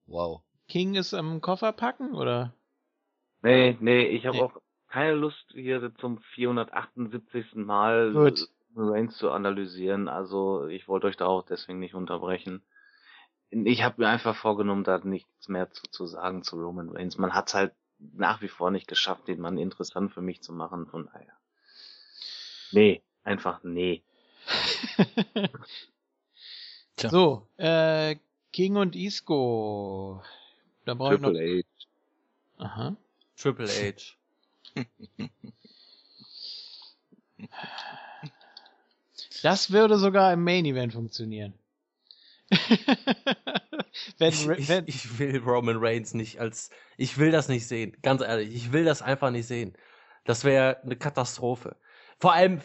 wow. 0.07 0.41
King 0.69 0.95
ist 0.95 1.13
am 1.13 1.41
Koffer 1.43 1.73
packen 1.73 2.15
oder? 2.15 2.55
Nee, 3.43 3.77
nee, 3.81 4.07
ich 4.07 4.27
habe 4.27 4.37
Nee. 4.37 4.43
auch 4.43 4.61
keine 4.89 5.15
Lust, 5.15 5.47
hier 5.53 5.93
zum 5.97 6.19
478. 6.19 7.55
Mal 7.55 8.13
Gut. 8.13 8.49
Reigns 8.77 9.17
zu 9.17 9.31
analysieren. 9.31 10.09
Also 10.09 10.67
ich 10.67 10.89
wollte 10.89 11.07
euch 11.07 11.17
da 11.17 11.27
auch 11.27 11.45
deswegen 11.45 11.79
nicht 11.79 11.95
unterbrechen. 11.95 12.63
Ich 13.51 13.83
habe 13.83 14.03
mir 14.03 14.09
einfach 14.09 14.37
vorgenommen, 14.37 14.85
da 14.85 14.99
nichts 14.99 15.49
mehr 15.49 15.71
zu, 15.71 15.83
zu 15.91 16.07
sagen 16.07 16.43
zu 16.43 16.57
Roman 16.57 16.91
Reigns. 16.91 17.19
Man 17.19 17.35
hat 17.35 17.53
halt 17.55 17.73
nach 17.99 18.41
wie 18.43 18.49
vor 18.49 18.71
nicht 18.71 18.87
geschafft, 18.89 19.29
den 19.29 19.41
Mann 19.41 19.59
interessant 19.59 20.13
für 20.13 20.23
mich 20.23 20.41
zu 20.43 20.53
machen. 20.53 20.87
Von 20.87 21.07
daher. 21.07 21.33
Nee, 22.73 23.03
einfach 23.25 23.63
nee. 23.65 24.03
So, 26.97 27.47
äh, 27.57 28.17
King 28.53 28.77
und 28.77 28.95
Isco. 28.95 30.23
Da 30.85 30.93
brauche 30.95 31.15
ich 31.15 31.21
noch. 31.21 31.31
H. 31.33 31.63
Aha. 32.59 32.97
Triple 33.41 33.69
H. 33.69 34.17
Das 39.43 39.71
würde 39.71 39.97
sogar 39.99 40.33
im 40.33 40.45
Main 40.45 40.67
Event 40.67 40.93
funktionieren. 40.93 41.55
wenn, 44.19 44.33
Ich, 44.33 44.49
Ra- 44.49 44.53
ich, 44.59 44.69
wenn, 44.69 44.85
ich 44.87 45.19
will 45.19 45.39
Roman 45.39 45.77
Reigns 45.79 46.15
nicht 46.15 46.41
als. 46.41 46.71
Ich 46.97 47.17
will 47.17 47.31
das 47.31 47.49
nicht 47.49 47.67
sehen. 47.67 47.97
Ganz 48.03 48.21
ehrlich, 48.23 48.55
ich 48.55 48.73
will 48.73 48.85
das 48.85 49.03
einfach 49.03 49.31
nicht 49.31 49.47
sehen. 49.47 49.77
Das 50.25 50.45
wäre 50.45 50.83
eine 50.83 50.97
Katastrophe. 50.97 51.77
Vor 52.19 52.35
allem 52.35 52.61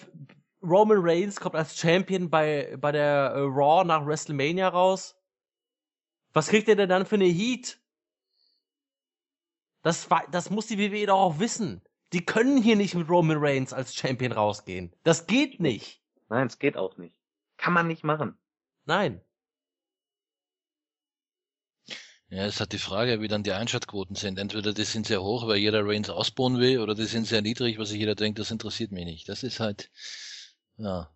Roman 0.61 0.97
Reigns 0.99 1.39
kommt 1.39 1.55
als 1.55 1.77
Champion 1.79 2.29
bei, 2.29 2.75
bei 2.77 2.91
der 2.91 3.31
äh, 3.35 3.39
Raw 3.39 3.85
nach 3.85 4.05
WrestleMania 4.05 4.67
raus. 4.67 5.15
Was 6.33 6.47
kriegt 6.49 6.67
er 6.67 6.75
denn 6.75 6.89
dann 6.89 7.05
für 7.05 7.15
eine 7.15 7.25
Heat? 7.25 7.79
Das, 9.85 10.09
wa- 10.09 10.25
das 10.31 10.49
muss 10.49 10.65
die 10.65 10.79
WWE 10.79 11.05
doch 11.05 11.19
auch 11.19 11.39
wissen. 11.39 11.79
Die 12.11 12.25
können 12.25 12.59
hier 12.59 12.75
nicht 12.75 12.95
mit 12.95 13.07
Roman 13.07 13.37
Reigns 13.39 13.71
als 13.71 13.93
Champion 13.93 14.31
rausgehen. 14.31 14.91
Das 15.03 15.27
geht 15.27 15.59
nicht. 15.59 16.01
Nein, 16.27 16.47
es 16.47 16.57
geht 16.57 16.75
auch 16.75 16.97
nicht. 16.97 17.15
Kann 17.57 17.71
man 17.73 17.85
nicht 17.87 18.03
machen. 18.03 18.35
Nein. 18.85 19.21
Ja, 22.29 22.45
es 22.47 22.59
hat 22.59 22.71
die 22.73 22.79
Frage, 22.79 23.21
wie 23.21 23.27
dann 23.27 23.43
die 23.43 23.51
Einschaltquoten 23.51 24.15
sind. 24.15 24.39
Entweder 24.39 24.73
die 24.73 24.85
sind 24.85 25.05
sehr 25.05 25.21
hoch, 25.21 25.45
weil 25.47 25.57
jeder 25.57 25.85
Reigns 25.85 26.09
ausbauen 26.09 26.57
will, 26.57 26.79
oder 26.79 26.95
die 26.95 27.05
sind 27.05 27.27
sehr 27.27 27.43
niedrig, 27.43 27.77
weil 27.77 27.85
sich 27.85 27.99
jeder 27.99 28.15
denkt, 28.15 28.39
das 28.39 28.49
interessiert 28.49 28.91
mich 28.91 29.05
nicht. 29.05 29.29
Das 29.29 29.43
ist 29.43 29.59
halt, 29.59 29.91
ja. 30.77 31.14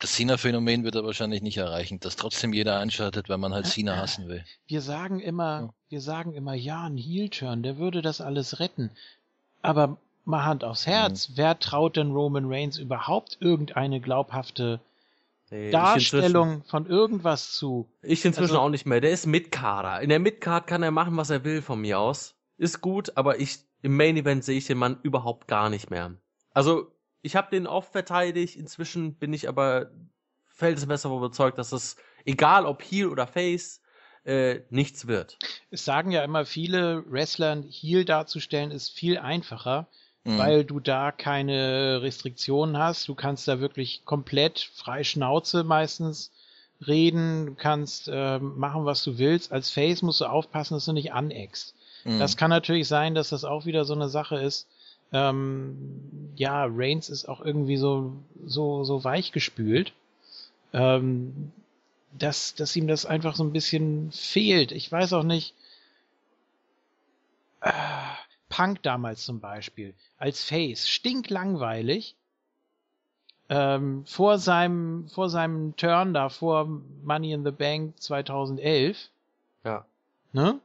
Das 0.00 0.12
Cena-Phänomen 0.14 0.84
wird 0.84 0.94
er 0.94 1.04
wahrscheinlich 1.04 1.42
nicht 1.42 1.56
erreichen, 1.56 1.98
dass 1.98 2.14
trotzdem 2.14 2.52
jeder 2.52 2.78
einschaltet, 2.78 3.28
wenn 3.28 3.40
man 3.40 3.52
halt 3.52 3.66
Cena 3.66 3.96
hassen 3.96 4.28
will. 4.28 4.44
Wir 4.68 4.80
sagen 4.80 5.18
immer, 5.18 5.60
Ja. 5.60 5.74
wir 5.88 6.00
sagen 6.00 6.34
immer, 6.34 6.54
ja, 6.54 6.84
ein 6.84 6.96
Heel-Turn, 6.96 7.62
der 7.64 7.78
würde 7.78 8.00
das 8.00 8.20
alles 8.20 8.60
retten. 8.60 8.90
Aber 9.60 9.96
mal 10.24 10.44
Hand 10.44 10.62
aufs 10.62 10.86
Mhm. 10.86 10.90
Herz, 10.92 11.30
wer 11.34 11.58
traut 11.58 11.96
denn 11.96 12.12
Roman 12.12 12.44
Reigns 12.46 12.78
überhaupt 12.78 13.38
irgendeine 13.40 14.00
glaubhafte 14.00 14.78
Nee, 15.50 15.70
Darstellung 15.72 16.62
von 16.64 16.86
irgendwas 16.86 17.52
zu? 17.52 17.88
Ich 18.02 18.24
inzwischen 18.24 18.50
Also- 18.52 18.60
auch 18.60 18.68
nicht 18.68 18.86
mehr. 18.86 19.00
Der 19.00 19.10
ist 19.10 19.26
Mitkader. 19.26 20.00
In 20.00 20.10
der 20.10 20.20
Midcard 20.20 20.66
kann 20.68 20.82
er 20.84 20.90
machen, 20.92 21.16
was 21.16 21.30
er 21.30 21.42
will 21.42 21.60
von 21.60 21.80
mir 21.80 21.98
aus. 21.98 22.34
Ist 22.56 22.80
gut, 22.82 23.16
aber 23.16 23.40
ich 23.40 23.58
im 23.82 23.96
Main 23.96 24.16
Event 24.16 24.44
sehe 24.44 24.58
ich 24.58 24.66
den 24.66 24.78
Mann 24.78 24.98
überhaupt 25.02 25.48
gar 25.48 25.70
nicht 25.70 25.90
mehr. 25.90 26.12
Also, 26.52 26.92
ich 27.22 27.36
habe 27.36 27.50
den 27.50 27.66
oft 27.66 27.92
verteidigt. 27.92 28.56
Inzwischen 28.56 29.14
bin 29.14 29.32
ich 29.32 29.48
aber 29.48 29.90
felsenfest 30.46 31.04
davon 31.04 31.18
überzeugt, 31.18 31.58
dass 31.58 31.72
es, 31.72 31.96
egal 32.24 32.66
ob 32.66 32.82
Heel 32.82 33.08
oder 33.08 33.26
Face, 33.26 33.80
äh, 34.24 34.60
nichts 34.70 35.06
wird. 35.06 35.38
Es 35.70 35.84
sagen 35.84 36.10
ja 36.10 36.22
immer 36.22 36.44
viele 36.44 37.04
Wrestlern, 37.10 37.62
Heel 37.62 38.04
darzustellen 38.04 38.70
ist 38.70 38.90
viel 38.90 39.18
einfacher, 39.18 39.88
Mhm. 40.24 40.38
weil 40.38 40.64
du 40.64 40.80
da 40.80 41.12
keine 41.12 42.02
Restriktionen 42.02 42.76
hast. 42.76 43.08
Du 43.08 43.14
kannst 43.14 43.46
da 43.48 43.60
wirklich 43.60 44.04
komplett 44.04 44.58
frei 44.74 45.04
Schnauze 45.04 45.64
meistens 45.64 46.32
reden, 46.86 47.46
du 47.46 47.54
kannst 47.54 48.10
ähm, 48.12 48.58
machen, 48.58 48.84
was 48.84 49.02
du 49.04 49.18
willst. 49.18 49.52
Als 49.52 49.70
Face 49.70 50.02
musst 50.02 50.20
du 50.20 50.26
aufpassen, 50.26 50.74
dass 50.74 50.84
du 50.84 50.92
nicht 50.92 51.12
aneckst. 51.12 51.74
Mhm. 52.04 52.18
Das 52.18 52.36
kann 52.36 52.50
natürlich 52.50 52.88
sein, 52.88 53.14
dass 53.14 53.30
das 53.30 53.44
auch 53.44 53.64
wieder 53.64 53.84
so 53.84 53.94
eine 53.94 54.08
Sache 54.08 54.36
ist. 54.36 54.68
Ähm, 55.12 56.32
ja, 56.36 56.66
Reigns 56.68 57.08
ist 57.08 57.28
auch 57.28 57.40
irgendwie 57.40 57.76
so, 57.76 58.12
so, 58.44 58.84
so 58.84 59.04
weich 59.04 59.32
gespült, 59.32 59.92
ähm, 60.72 61.52
dass, 62.18 62.54
dass 62.54 62.76
ihm 62.76 62.86
das 62.86 63.06
einfach 63.06 63.34
so 63.34 63.44
ein 63.44 63.52
bisschen 63.52 64.12
fehlt. 64.12 64.72
Ich 64.72 64.90
weiß 64.90 65.12
auch 65.14 65.22
nicht. 65.24 65.54
Äh, 67.60 67.72
Punk 68.48 68.82
damals 68.82 69.24
zum 69.24 69.40
Beispiel, 69.40 69.94
als 70.18 70.42
Face, 70.44 70.88
stinklangweilig. 70.88 72.14
Ähm, 73.50 74.04
vor 74.04 74.38
seinem, 74.38 75.08
vor 75.08 75.30
seinem 75.30 75.74
Turn 75.76 76.12
da, 76.12 76.28
vor 76.28 76.66
Money 77.02 77.32
in 77.32 77.44
the 77.44 77.50
Bank 77.50 77.98
2011, 78.00 79.10
Ja. 79.64 79.86
ne? 80.32 80.60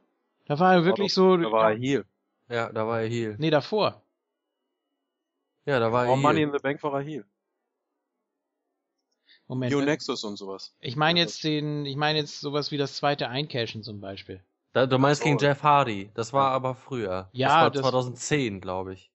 Da 0.46 0.58
war 0.58 0.74
er 0.74 0.84
wirklich 0.84 1.14
so. 1.14 1.38
Da 1.38 1.50
war 1.50 1.70
er 1.72 1.78
Heel. 1.78 2.04
Ja, 2.50 2.70
da 2.70 2.86
war 2.86 3.00
er 3.00 3.08
Heel. 3.08 3.36
Nee, 3.38 3.48
davor. 3.48 4.02
Ja, 5.66 5.78
da 5.78 5.90
war 5.92 6.06
Vor 6.06 6.16
Money 6.16 6.42
in 6.42 6.52
the 6.52 6.58
Bank 6.58 6.82
war 6.82 7.00
Heel. 7.02 7.24
Moment. 9.46 9.72
New 9.72 9.80
äh, 9.80 9.84
Nexus 9.84 10.24
und 10.24 10.36
sowas. 10.36 10.74
Ich 10.80 10.96
meine 10.96 11.20
jetzt 11.20 11.44
den, 11.44 11.84
ich 11.86 11.96
meine 11.96 12.18
jetzt 12.18 12.40
sowas 12.40 12.70
wie 12.70 12.76
das 12.78 12.96
zweite 12.96 13.28
Eincashen 13.28 13.82
zum 13.82 14.00
Beispiel. 14.00 14.42
Da, 14.72 14.86
du 14.86 14.98
meinst 14.98 15.22
gegen 15.22 15.38
Jeff 15.38 15.62
Hardy. 15.62 16.10
Das 16.14 16.32
war 16.32 16.50
aber 16.50 16.74
früher. 16.74 17.28
Ja, 17.32 17.70
das 17.70 17.82
war 17.82 17.92
das- 17.92 18.04
2010, 18.06 18.60
glaube 18.60 18.94
ich. 18.94 19.10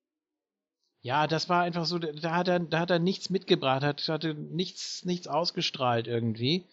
Ja, 1.02 1.28
das 1.28 1.48
war 1.48 1.61
einfach 1.61 1.86
so, 1.86 1.98
da 1.98 2.36
hat 2.36 2.50
er, 2.50 2.60
da 2.60 2.80
hat 2.80 2.92
er 2.92 3.00
nichts 3.00 3.30
mitgebracht, 3.30 3.84
hat, 3.84 4.06
hatte 4.10 4.34
nichts, 4.34 5.06
nichts 5.06 5.28
ausgestrahlt 5.28 6.08
irgendwie. 6.08 6.66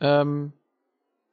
Ähm, 0.00 0.52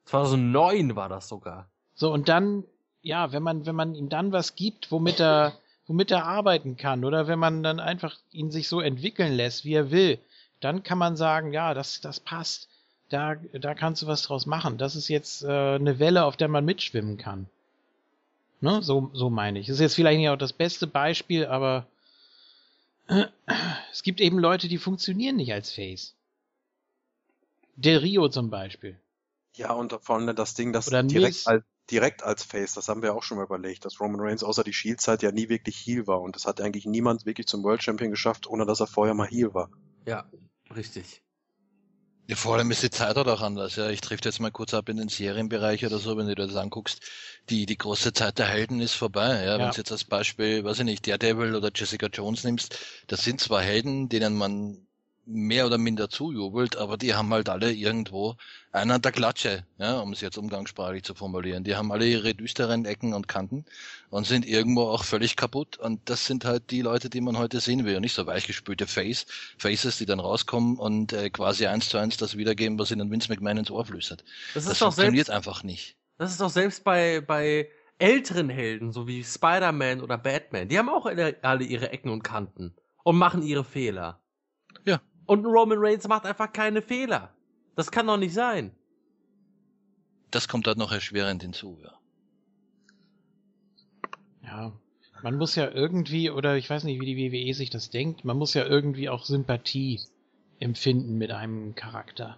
2009 0.05 0.95
war 0.95 1.09
das 1.09 1.27
sogar. 1.27 1.69
so, 1.93 2.11
und 2.11 2.29
dann, 2.29 2.63
ja, 3.01 3.33
wenn 3.33 3.43
man, 3.43 3.65
wenn 3.65 3.75
man 3.75 3.95
ihm 3.95 4.07
dann 4.07 4.31
was 4.31 4.55
gibt, 4.55 4.91
womit 4.91 5.19
er, 5.19 5.53
womit 5.87 6.11
er 6.11 6.25
arbeiten 6.25 6.77
kann, 6.77 7.03
oder 7.05 7.27
wenn 7.27 7.39
man 7.39 7.63
dann 7.63 7.79
einfach 7.79 8.17
ihn 8.31 8.51
sich 8.51 8.67
so 8.67 8.81
entwickeln 8.81 9.33
lässt, 9.33 9.65
wie 9.65 9.73
er 9.73 9.91
will, 9.91 10.19
dann 10.59 10.83
kann 10.83 10.97
man 10.97 11.17
sagen, 11.17 11.53
ja, 11.53 11.73
das, 11.73 12.01
das 12.01 12.19
passt. 12.19 12.69
Da, 13.09 13.35
da 13.35 13.75
kannst 13.75 14.01
du 14.01 14.07
was 14.07 14.21
draus 14.21 14.45
machen. 14.45 14.77
Das 14.77 14.95
ist 14.95 15.09
jetzt 15.09 15.43
äh, 15.43 15.75
eine 15.75 15.99
Welle, 15.99 16.23
auf 16.23 16.37
der 16.37 16.47
man 16.47 16.63
mitschwimmen 16.63 17.17
kann. 17.17 17.47
Ne? 18.61 18.81
So, 18.81 19.09
so 19.13 19.29
meine 19.29 19.59
ich. 19.59 19.67
Das 19.67 19.75
ist 19.75 19.81
jetzt 19.81 19.95
vielleicht 19.95 20.19
nicht 20.19 20.29
auch 20.29 20.37
das 20.37 20.53
beste 20.53 20.87
Beispiel, 20.87 21.45
aber 21.45 21.87
es 23.91 24.03
gibt 24.03 24.21
eben 24.21 24.39
Leute, 24.39 24.69
die 24.69 24.77
funktionieren 24.77 25.35
nicht 25.35 25.51
als 25.51 25.73
Face. 25.73 26.13
Del 27.75 27.97
Rio 27.97 28.29
zum 28.29 28.49
Beispiel. 28.49 28.97
Ja, 29.55 29.73
und 29.73 29.91
vor 30.01 30.15
allem 30.15 30.33
das 30.35 30.53
Ding, 30.53 30.71
das 30.71 30.87
Oder 30.87 31.03
direkt 31.03 31.47
als, 31.47 31.63
direkt 31.91 32.23
als 32.23 32.43
Face, 32.43 32.73
das 32.73 32.87
haben 32.87 33.01
wir 33.01 33.13
auch 33.13 33.23
schon 33.23 33.37
mal 33.37 33.45
überlegt, 33.45 33.85
dass 33.85 33.99
Roman 33.99 34.21
Reigns 34.21 34.43
außer 34.43 34.63
die 34.63 34.73
Shield-Zeit 34.73 35.21
ja 35.23 35.31
nie 35.31 35.49
wirklich 35.49 35.75
Heel 35.77 36.07
war. 36.07 36.21
Und 36.21 36.35
das 36.35 36.45
hat 36.45 36.61
eigentlich 36.61 36.85
niemand 36.85 37.25
wirklich 37.25 37.47
zum 37.47 37.63
World 37.63 37.83
Champion 37.83 38.11
geschafft, 38.11 38.47
ohne 38.47 38.65
dass 38.65 38.79
er 38.79 38.87
vorher 38.87 39.13
mal 39.13 39.27
Heel 39.27 39.53
war. 39.53 39.69
Ja, 40.05 40.29
richtig. 40.75 41.23
Ja, 42.27 42.35
vor 42.37 42.55
allem 42.55 42.71
ist 42.71 42.81
die 42.81 42.89
Zeit 42.89 43.15
halt 43.17 43.27
auch 43.27 43.41
anders. 43.41 43.75
Ja, 43.75 43.89
ich 43.89 43.99
treffe 43.99 44.21
jetzt 44.23 44.39
mal 44.39 44.51
kurz 44.51 44.73
ab 44.73 44.87
in 44.89 44.97
den 44.97 45.09
Serienbereich 45.09 45.85
oder 45.85 45.97
so, 45.99 46.15
wenn 46.17 46.27
du 46.27 46.35
dir 46.35 46.47
das 46.47 46.55
anguckst. 46.55 47.01
Die, 47.49 47.65
die 47.65 47.77
große 47.77 48.13
Zeit 48.13 48.39
der 48.39 48.47
Helden 48.47 48.79
ist 48.79 48.93
vorbei. 48.93 49.43
Ja, 49.43 49.57
Ja. 49.57 49.59
wenn 49.59 49.71
du 49.71 49.77
jetzt 49.77 49.91
als 49.91 50.05
Beispiel, 50.05 50.63
weiß 50.63 50.79
ich 50.79 50.85
nicht, 50.85 51.05
Daredevil 51.07 51.55
oder 51.55 51.71
Jessica 51.75 52.07
Jones 52.07 52.43
nimmst, 52.45 52.79
das 53.07 53.23
sind 53.23 53.41
zwar 53.41 53.61
Helden, 53.61 54.07
denen 54.07 54.35
man 54.37 54.87
mehr 55.33 55.65
oder 55.65 55.77
minder 55.77 56.09
zujubelt, 56.09 56.75
aber 56.77 56.97
die 56.97 57.13
haben 57.15 57.31
halt 57.33 57.49
alle 57.49 57.71
irgendwo 57.73 58.35
einen 58.71 58.91
an 58.91 59.01
der 59.01 59.11
Klatsche, 59.11 59.65
ja, 59.77 59.99
um 59.99 60.13
es 60.13 60.21
jetzt 60.21 60.37
umgangssprachlich 60.37 61.03
zu 61.03 61.13
formulieren. 61.15 61.63
Die 61.63 61.75
haben 61.75 61.91
alle 61.91 62.05
ihre 62.07 62.33
düsteren 62.35 62.85
Ecken 62.85 63.13
und 63.13 63.27
Kanten 63.27 63.65
und 64.09 64.25
sind 64.27 64.45
irgendwo 64.45 64.83
auch 64.83 65.03
völlig 65.03 65.35
kaputt. 65.35 65.77
Und 65.77 66.09
das 66.09 66.25
sind 66.25 66.45
halt 66.45 66.71
die 66.71 66.81
Leute, 66.81 67.09
die 67.09 67.21
man 67.21 67.37
heute 67.37 67.59
sehen 67.59 67.85
will 67.85 67.95
und 67.95 68.01
nicht 68.01 68.13
so 68.13 68.25
weichgespülte 68.25 68.87
Face, 68.87 69.25
Faces, 69.57 69.97
die 69.97 70.05
dann 70.05 70.19
rauskommen 70.19 70.77
und 70.77 71.13
äh, 71.13 71.29
quasi 71.29 71.67
eins 71.67 71.89
zu 71.89 71.97
eins 71.97 72.17
das 72.17 72.37
wiedergeben, 72.37 72.77
was 72.79 72.91
ihnen 72.91 73.11
Vince 73.11 73.29
McMahon 73.29 73.57
ins 73.57 73.71
Ohr 73.71 73.85
flüstert. 73.85 74.23
Das 74.53 74.65
Das, 74.65 74.75
ist 74.75 74.81
doch 74.81 74.93
funktioniert 74.93 75.27
selbst, 75.27 75.29
einfach 75.29 75.63
nicht. 75.63 75.97
das 76.17 76.31
ist 76.31 76.41
doch 76.41 76.49
selbst 76.49 76.83
bei, 76.83 77.21
bei 77.21 77.69
älteren 77.99 78.49
Helden, 78.49 78.91
so 78.91 79.07
wie 79.07 79.23
Spider-Man 79.23 80.01
oder 80.01 80.17
Batman. 80.17 80.69
Die 80.69 80.77
haben 80.77 80.89
auch 80.89 81.05
alle 81.05 81.63
ihre 81.63 81.91
Ecken 81.91 82.09
und 82.09 82.23
Kanten 82.23 82.75
und 83.03 83.17
machen 83.17 83.41
ihre 83.43 83.63
Fehler. 83.63 84.21
Ja. 84.85 85.01
Und 85.25 85.45
ein 85.45 85.45
Roman 85.45 85.77
Reigns 85.79 86.07
macht 86.07 86.25
einfach 86.25 86.51
keine 86.51 86.81
Fehler. 86.81 87.33
Das 87.75 87.91
kann 87.91 88.07
doch 88.07 88.17
nicht 88.17 88.33
sein. 88.33 88.71
Das 90.29 90.47
kommt 90.47 90.67
halt 90.67 90.77
noch 90.77 90.91
erschwerend 90.91 91.41
hinzu, 91.41 91.77
ja. 91.83 91.93
Ja, 94.43 94.73
man 95.23 95.37
muss 95.37 95.55
ja 95.55 95.69
irgendwie, 95.69 96.29
oder 96.29 96.57
ich 96.57 96.69
weiß 96.69 96.83
nicht, 96.83 96.99
wie 96.99 97.15
die 97.15 97.31
WWE 97.31 97.53
sich 97.53 97.69
das 97.69 97.89
denkt, 97.89 98.25
man 98.25 98.37
muss 98.37 98.53
ja 98.53 98.65
irgendwie 98.65 99.09
auch 99.09 99.23
Sympathie 99.23 99.99
empfinden 100.59 101.17
mit 101.17 101.31
einem 101.31 101.75
Charakter. 101.75 102.37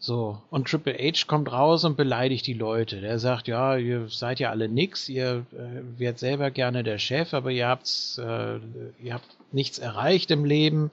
So, 0.00 0.40
und 0.50 0.68
Triple 0.68 0.94
H 0.94 1.26
kommt 1.26 1.50
raus 1.50 1.84
und 1.84 1.96
beleidigt 1.96 2.46
die 2.46 2.54
Leute. 2.54 3.00
Der 3.00 3.18
sagt, 3.18 3.48
ja, 3.48 3.76
ihr 3.76 4.08
seid 4.08 4.38
ja 4.38 4.50
alle 4.50 4.68
nix, 4.68 5.08
ihr 5.08 5.44
äh, 5.52 5.98
werdet 5.98 6.20
selber 6.20 6.52
gerne 6.52 6.84
der 6.84 6.98
Chef, 6.98 7.34
aber 7.34 7.50
ihr 7.50 7.66
habt's, 7.66 8.16
äh, 8.18 8.60
ihr 9.02 9.14
habt 9.14 9.26
nichts 9.50 9.78
erreicht 9.78 10.30
im 10.30 10.44
Leben. 10.44 10.92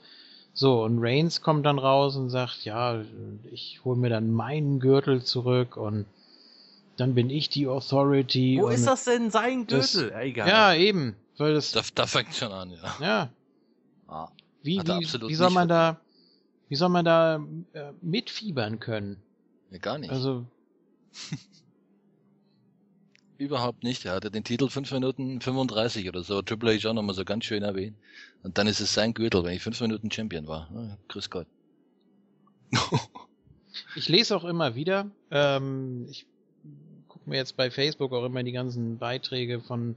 So, 0.58 0.84
und 0.86 1.00
Reigns 1.00 1.42
kommt 1.42 1.66
dann 1.66 1.78
raus 1.80 2.16
und 2.16 2.30
sagt, 2.30 2.64
ja, 2.64 3.04
ich 3.52 3.82
hole 3.84 3.98
mir 4.00 4.10
dann 4.10 4.32
meinen 4.32 4.80
Gürtel 4.80 5.22
zurück 5.22 5.76
und 5.76 6.06
dann 6.96 7.14
bin 7.14 7.30
ich 7.30 7.50
die 7.50 7.68
Authority. 7.68 8.58
Wo 8.62 8.70
ist 8.70 8.88
das 8.88 9.04
denn 9.04 9.30
sein 9.32 9.68
das- 9.68 9.94
Gürtel? 9.94 10.16
Egal. 10.18 10.48
ja, 10.48 10.74
eben. 10.74 11.16
Weil 11.38 11.54
das, 11.54 11.74
Da, 11.74 11.82
da 11.94 12.08
fängt 12.08 12.34
schon 12.34 12.54
an, 12.54 12.72
ja. 12.72 12.96
ja, 13.02 13.30
Ah. 14.08 14.30
wie, 14.64 14.80
wie, 14.80 15.28
wie 15.28 15.36
soll 15.36 15.50
man 15.50 15.68
da, 15.68 16.00
wie 16.70 16.76
soll 16.76 16.88
man 16.90 17.04
da 17.04 17.36
äh, 17.74 17.92
mitfiebern 18.02 18.80
können? 18.80 19.18
ja 19.72 19.78
gar 19.80 19.98
nicht. 19.98 20.12
Also, 20.12 20.46
Überhaupt 23.38 23.84
nicht. 23.84 24.06
Er 24.06 24.14
hatte 24.14 24.32
den 24.32 24.44
Titel 24.44 24.70
5 24.70 24.92
Minuten 24.92 25.42
35 25.42 26.08
oder 26.08 26.24
so. 26.24 26.42
Triple 26.42 26.78
H 26.78 26.90
auch 26.90 26.94
nochmal 26.94 27.16
so 27.16 27.26
ganz 27.26 27.46
schön 27.46 27.64
erwähnt. 27.64 27.98
Und 28.44 28.58
dann 28.58 28.68
ist 28.68 28.80
es 28.80 28.94
sein 28.94 29.14
Gürtel, 29.14 29.44
wenn 29.44 29.54
ich 29.54 29.62
5 29.62 29.82
Minuten 29.82 30.12
Champion 30.12 30.48
war. 30.48 30.70
Ah, 30.74 30.98
grüß 31.10 31.30
Gott. 31.30 31.48
ich 33.96 34.08
lese 34.08 34.36
auch 34.36 34.46
immer 34.46 34.76
wieder, 34.76 35.10
ähm, 35.32 36.08
ich 36.10 36.26
gucke 37.08 37.30
mir 37.30 37.38
jetzt 37.38 37.58
bei 37.58 37.70
Facebook 37.72 38.14
auch 38.14 38.26
immer 38.26 38.44
die 38.44 38.52
ganzen 38.52 38.98
Beiträge 38.98 39.60
von 39.60 39.96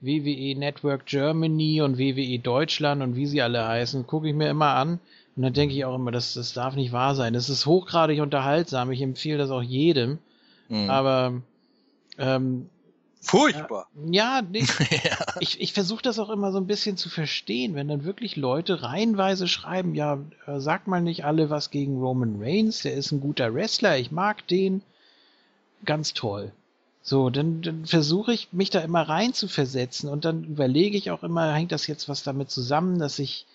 WWE 0.00 0.58
Network 0.58 1.06
Germany 1.06 1.80
und 1.80 1.98
WWE 1.98 2.38
Deutschland 2.38 3.02
und 3.02 3.16
wie 3.16 3.26
sie 3.26 3.40
alle 3.40 3.66
heißen, 3.66 4.06
gucke 4.06 4.28
ich 4.28 4.34
mir 4.34 4.50
immer 4.50 4.74
an. 4.74 5.00
Und 5.36 5.42
dann 5.42 5.52
denke 5.52 5.74
ich 5.74 5.84
auch 5.84 5.96
immer, 5.96 6.12
das, 6.12 6.34
das 6.34 6.52
darf 6.52 6.76
nicht 6.76 6.92
wahr 6.92 7.14
sein. 7.14 7.32
Das 7.32 7.48
ist 7.48 7.66
hochgradig 7.66 8.20
unterhaltsam. 8.20 8.90
Ich 8.92 9.00
empfehle 9.00 9.38
das 9.38 9.50
auch 9.50 9.62
jedem. 9.62 10.18
Mhm. 10.68 10.90
Aber 10.90 11.42
ähm, 12.18 12.68
Furchtbar! 13.20 13.88
ja, 14.10 14.42
nee, 14.42 14.66
ja. 15.04 15.16
ich, 15.40 15.60
ich 15.60 15.72
versuche 15.72 16.02
das 16.02 16.18
auch 16.18 16.28
immer 16.28 16.52
so 16.52 16.58
ein 16.58 16.66
bisschen 16.66 16.98
zu 16.98 17.08
verstehen, 17.08 17.74
wenn 17.74 17.88
dann 17.88 18.04
wirklich 18.04 18.36
Leute 18.36 18.82
reihenweise 18.82 19.48
schreiben, 19.48 19.94
ja, 19.94 20.18
äh, 20.46 20.60
sagt 20.60 20.88
mal 20.88 21.00
nicht 21.00 21.24
alle 21.24 21.48
was 21.48 21.70
gegen 21.70 21.98
Roman 21.98 22.36
Reigns, 22.38 22.82
der 22.82 22.94
ist 22.94 23.12
ein 23.12 23.20
guter 23.20 23.54
Wrestler, 23.54 23.96
ich 23.96 24.12
mag 24.12 24.46
den, 24.48 24.82
ganz 25.86 26.12
toll. 26.12 26.52
So, 27.00 27.30
dann, 27.30 27.62
dann 27.62 27.86
versuche 27.86 28.32
ich 28.32 28.52
mich 28.52 28.70
da 28.70 28.80
immer 28.80 29.02
rein 29.02 29.34
zu 29.34 29.48
versetzen 29.48 30.08
und 30.08 30.24
dann 30.24 30.44
überlege 30.44 30.96
ich 30.96 31.10
auch 31.10 31.22
immer, 31.22 31.52
hängt 31.52 31.72
das 31.72 31.86
jetzt 31.86 32.08
was 32.08 32.22
damit 32.22 32.50
zusammen, 32.50 32.98
dass 32.98 33.18
ich 33.18 33.46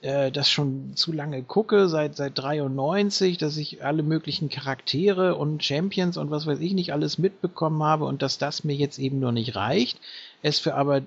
äh, 0.00 0.30
das 0.30 0.48
schon 0.50 0.94
zu 0.94 1.12
lange 1.12 1.42
gucke, 1.42 1.88
seit, 1.88 2.16
seit 2.16 2.38
93, 2.38 3.38
dass 3.38 3.56
ich 3.56 3.84
alle 3.84 4.02
möglichen 4.02 4.48
Charaktere 4.48 5.34
und 5.34 5.64
Champions 5.64 6.16
und 6.16 6.30
was 6.30 6.46
weiß 6.46 6.60
ich 6.60 6.72
nicht 6.74 6.92
alles 6.92 7.18
mitbekommen 7.18 7.82
habe 7.82 8.04
und 8.04 8.22
dass 8.22 8.38
das 8.38 8.64
mir 8.64 8.74
jetzt 8.76 8.98
eben 8.98 9.18
nur 9.18 9.32
nicht 9.32 9.56
reicht. 9.56 10.00
Es 10.42 10.58
für 10.60 10.74
aber, 10.74 11.02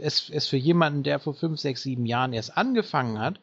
es, 0.00 0.28
es 0.30 0.46
für 0.46 0.58
jemanden, 0.58 1.02
der 1.02 1.20
vor 1.20 1.34
fünf, 1.34 1.58
sechs, 1.58 1.82
sieben 1.82 2.04
Jahren 2.06 2.32
erst 2.34 2.56
angefangen 2.56 3.18
hat, 3.18 3.40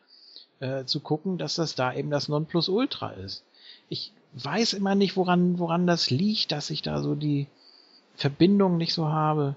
äh, 0.60 0.86
zu 0.86 1.00
gucken, 1.00 1.38
dass 1.40 1.56
das 1.56 1.74
da 1.74 1.94
eben 1.94 2.12
das 2.12 2.30
Nonplusultra 2.30 3.12
ist. 3.12 3.44
Ich 3.90 4.14
weiß 4.34 4.74
immer 4.74 4.94
nicht, 4.96 5.18
woran, 5.18 5.58
woran 5.58 5.88
das 5.88 6.12
liegt, 6.12 6.52
dass 6.52 6.70
ich 6.70 6.84
da 6.84 7.02
so 7.02 7.16
die 7.16 7.48
Verbindung 8.16 8.78
nicht 8.78 8.94
so 8.94 9.08
habe. 9.08 9.56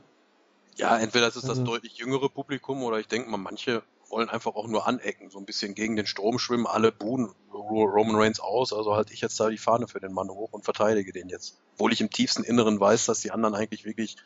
Ja, 0.77 0.97
entweder 0.99 1.29
ist 1.29 1.37
es 1.37 1.43
das 1.43 1.51
Also- 1.59 1.65
deutlich 1.65 1.99
jüngere 1.99 2.31
Publikum 2.31 2.83
oder 2.83 2.99
ich 2.99 3.07
denke 3.07 3.31
mal, 3.31 3.37
manche 3.37 3.83
wollen 4.11 4.29
einfach 4.29 4.55
auch 4.55 4.67
nur 4.67 4.87
anecken, 4.87 5.31
so 5.31 5.39
ein 5.39 5.45
bisschen 5.45 5.75
gegen 5.75 5.97
den 5.97 6.07
Strom 6.07 6.39
schwimmen, 6.39 6.67
alle 6.67 6.93
buhen 6.93 7.33
Roman 7.53 8.17
Reigns 8.17 8.41
aus, 8.41 8.73
also 8.73 8.95
halte 8.95 9.13
ich 9.13 9.21
jetzt 9.21 9.39
da 9.39 9.49
die 9.49 9.59
Fahne 9.59 9.89
für 9.89 10.01
den 10.01 10.13
Mann 10.13 10.29
hoch 10.29 10.53
und 10.53 10.65
verteidige 10.65 11.13
den 11.13 11.29
jetzt. 11.29 11.61
Obwohl 11.75 11.93
ich 11.93 12.01
im 12.01 12.11
tiefsten 12.11 12.45
Inneren 12.45 12.79
weiß, 12.79 13.07
dass 13.07 13.21
die 13.21 13.31
anderen 13.31 13.55
eigentlich 13.55 13.85
wirklich 13.85 14.17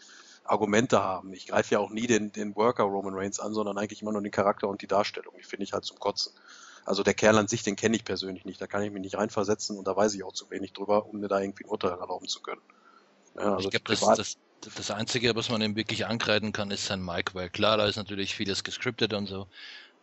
Argumente 0.45 1.03
haben. 1.03 1.33
Ich 1.33 1.47
greife 1.47 1.75
ja 1.75 1.79
auch 1.79 1.91
nie 1.91 2.07
den, 2.07 2.33
den 2.33 2.57
Worker 2.57 2.85
Roman 2.85 3.15
Reigns 3.15 3.39
an, 3.41 3.53
sondern 3.53 3.79
eigentlich 3.79 4.03
immer 4.03 4.13
nur 4.13 4.23
den 4.23 4.31
Charakter 4.31 4.69
und 4.69 4.83
die 4.83 4.87
Darstellung. 4.87 5.35
Die 5.39 5.45
finde 5.45 5.65
ich 5.65 5.73
halt 5.73 5.85
zum 5.85 5.99
Kotzen. 5.99 6.33
Also 6.85 7.03
der 7.03 7.15
Kerl 7.15 7.37
an 7.37 7.49
sich, 7.49 7.63
den 7.63 7.77
kenne 7.77 7.97
ich 7.97 8.05
persönlich 8.05 8.45
nicht. 8.45 8.61
Da 8.61 8.67
kann 8.67 8.83
ich 8.83 8.91
mich 8.91 9.03
nicht 9.03 9.17
reinversetzen 9.17 9.77
und 9.77 9.87
da 9.87 9.95
weiß 9.95 10.15
ich 10.15 10.25
auch 10.25 10.33
zu 10.33 10.51
wenig 10.51 10.73
drüber, 10.73 11.07
um 11.07 11.21
mir 11.21 11.29
da 11.29 11.41
irgendwie 11.41 11.65
ein 11.65 11.71
Urteil 11.71 11.93
erlauben 11.93 12.29
zu 12.29 12.41
können. 12.41 12.63
Ja, 13.37 13.55
also 13.55 13.69
ich 13.69 13.85
glaube, 13.85 14.17
das, 14.17 14.17
das, 14.17 14.39
das 14.61 14.91
Einzige, 14.91 15.35
was 15.37 15.49
man 15.51 15.62
ihm 15.62 15.77
wirklich 15.77 16.07
ankreiden 16.07 16.53
kann, 16.53 16.70
ist 16.70 16.87
sein 16.87 17.05
Mic-Work. 17.05 17.53
Klar, 17.53 17.77
da 17.77 17.87
ist 17.87 17.97
natürlich 17.97 18.35
vieles 18.35 18.65
gescriptet 18.65 19.12
und 19.15 19.27
so. 19.27 19.49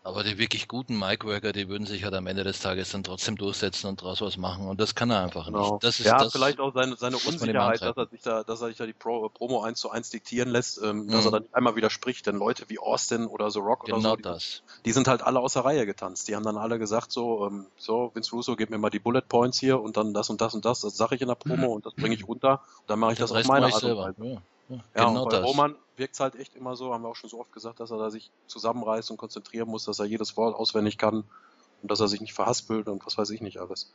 Aber 0.06 0.24
die 0.24 0.38
wirklich 0.38 0.68
guten 0.68 1.00
Mic-Worker, 1.00 1.52
die 1.52 1.68
würden 1.68 1.88
sich 1.88 2.04
halt 2.04 2.14
am 2.14 2.28
Ende 2.28 2.44
des 2.44 2.60
Tages 2.60 2.92
dann 2.92 3.04
trotzdem 3.04 3.38
durchsetzen 3.38 3.88
und 3.88 4.00
draus 4.00 4.22
was 4.22 4.38
machen. 4.38 4.68
Und 4.68 4.80
das 4.80 4.94
kann 4.94 5.10
er 5.10 5.24
einfach 5.24 5.48
Genau. 5.48 5.72
nicht. 5.72 5.84
Das 5.84 6.00
ist 6.00 6.06
ja, 6.06 6.20
das, 6.20 6.32
vielleicht 6.32 6.60
auch 6.60 6.76
seine, 6.76 6.96
seine 6.96 7.18
Unsicherheit, 7.18 7.82
dass 7.82 7.98
er 7.98 8.08
sich 8.08 8.22
da, 8.22 8.44
dass 8.44 8.62
er 8.62 8.68
sich 8.68 8.78
da 8.78 8.86
die 8.86 8.94
Pro, 8.94 9.28
Promo 9.30 9.64
eins 9.64 9.80
zu 9.80 9.90
eins 9.90 10.12
diktieren 10.12 10.50
lässt, 10.50 10.80
ähm, 10.84 11.08
dass 11.08 11.22
Mhm. 11.22 11.28
er 11.28 11.32
dann 11.32 11.42
nicht 11.42 11.56
einmal 11.56 11.76
widerspricht, 11.76 12.28
denn 12.28 12.36
Leute 12.36 12.66
wie 12.68 12.78
Austin 12.78 13.26
oder 13.26 13.50
The 13.50 13.58
Rock 13.58 13.84
oder 13.86 13.96
genau 13.96 14.12
so, 14.12 14.16
die, 14.16 14.22
das. 14.22 14.62
die 14.86 14.92
sind 14.92 15.08
halt 15.08 15.24
alle 15.24 15.40
aus 15.40 15.54
der 15.54 15.66
Reihe 15.66 15.88
getanzt. 15.88 16.28
Die 16.28 16.36
haben 16.36 16.44
dann 16.46 16.58
alle 16.58 16.78
gesagt 16.78 17.12
so, 17.12 17.48
ähm, 17.48 17.66
so, 17.76 18.12
Vince 18.14 18.30
Russo, 18.32 18.56
gib 18.56 18.70
mir 18.70 18.78
mal 18.78 18.92
die 18.92 19.00
Bullet 19.00 19.24
Points 19.28 19.60
hier 19.60 19.82
und 19.82 19.98
dann 19.98 20.14
das 20.14 20.30
und 20.30 20.40
das 20.40 20.54
und 20.54 20.66
das, 20.66 20.82
das 20.82 20.96
sage 20.96 21.16
ich 21.16 21.22
in 21.22 21.30
der 21.30 21.36
Promo 21.36 21.74
und 21.74 21.84
das 21.88 21.96
bringe 21.96 22.14
ich 22.14 22.28
runter 22.28 22.62
und 22.82 22.90
dann 22.92 23.00
mache 23.00 23.14
ich 23.14 23.18
das 23.20 23.32
auf 23.32 23.38
Rest 23.38 23.48
meine 23.48 23.68
mache 23.68 23.70
ich 23.70 23.76
Art 23.76 23.84
und. 23.84 23.98
Weise. 23.98 24.24
Ja, 24.24 24.42
ja, 24.70 24.76
Ja, 24.96 25.06
genau 25.06 25.24
und 25.24 25.30
bei 25.30 25.38
das. 25.38 25.46
Roman 25.46 25.76
wirkt's 25.98 26.20
halt 26.20 26.36
echt 26.36 26.56
immer 26.56 26.76
so, 26.76 26.94
haben 26.94 27.04
wir 27.04 27.10
auch 27.10 27.16
schon 27.16 27.30
so 27.30 27.40
oft 27.40 27.52
gesagt, 27.52 27.80
dass 27.80 27.92
er 27.92 27.98
da 27.98 28.10
sich 28.10 28.32
zusammenreißt 28.48 29.12
und 29.12 29.18
konzentrieren 29.18 29.70
muss, 29.70 29.86
dass 29.86 30.00
er 30.00 30.06
jedes 30.06 30.36
Wort 30.38 30.56
auswendig 30.56 30.98
kann 30.98 31.24
und 31.82 31.92
dass 31.92 32.00
er 32.00 32.08
sich 32.08 32.22
nicht 32.22 32.34
verhaspelt 32.34 32.88
und 32.88 33.06
was 33.06 33.18
weiß 33.18 33.30
ich 33.30 33.42
nicht 33.42 33.60
alles. 33.60 33.92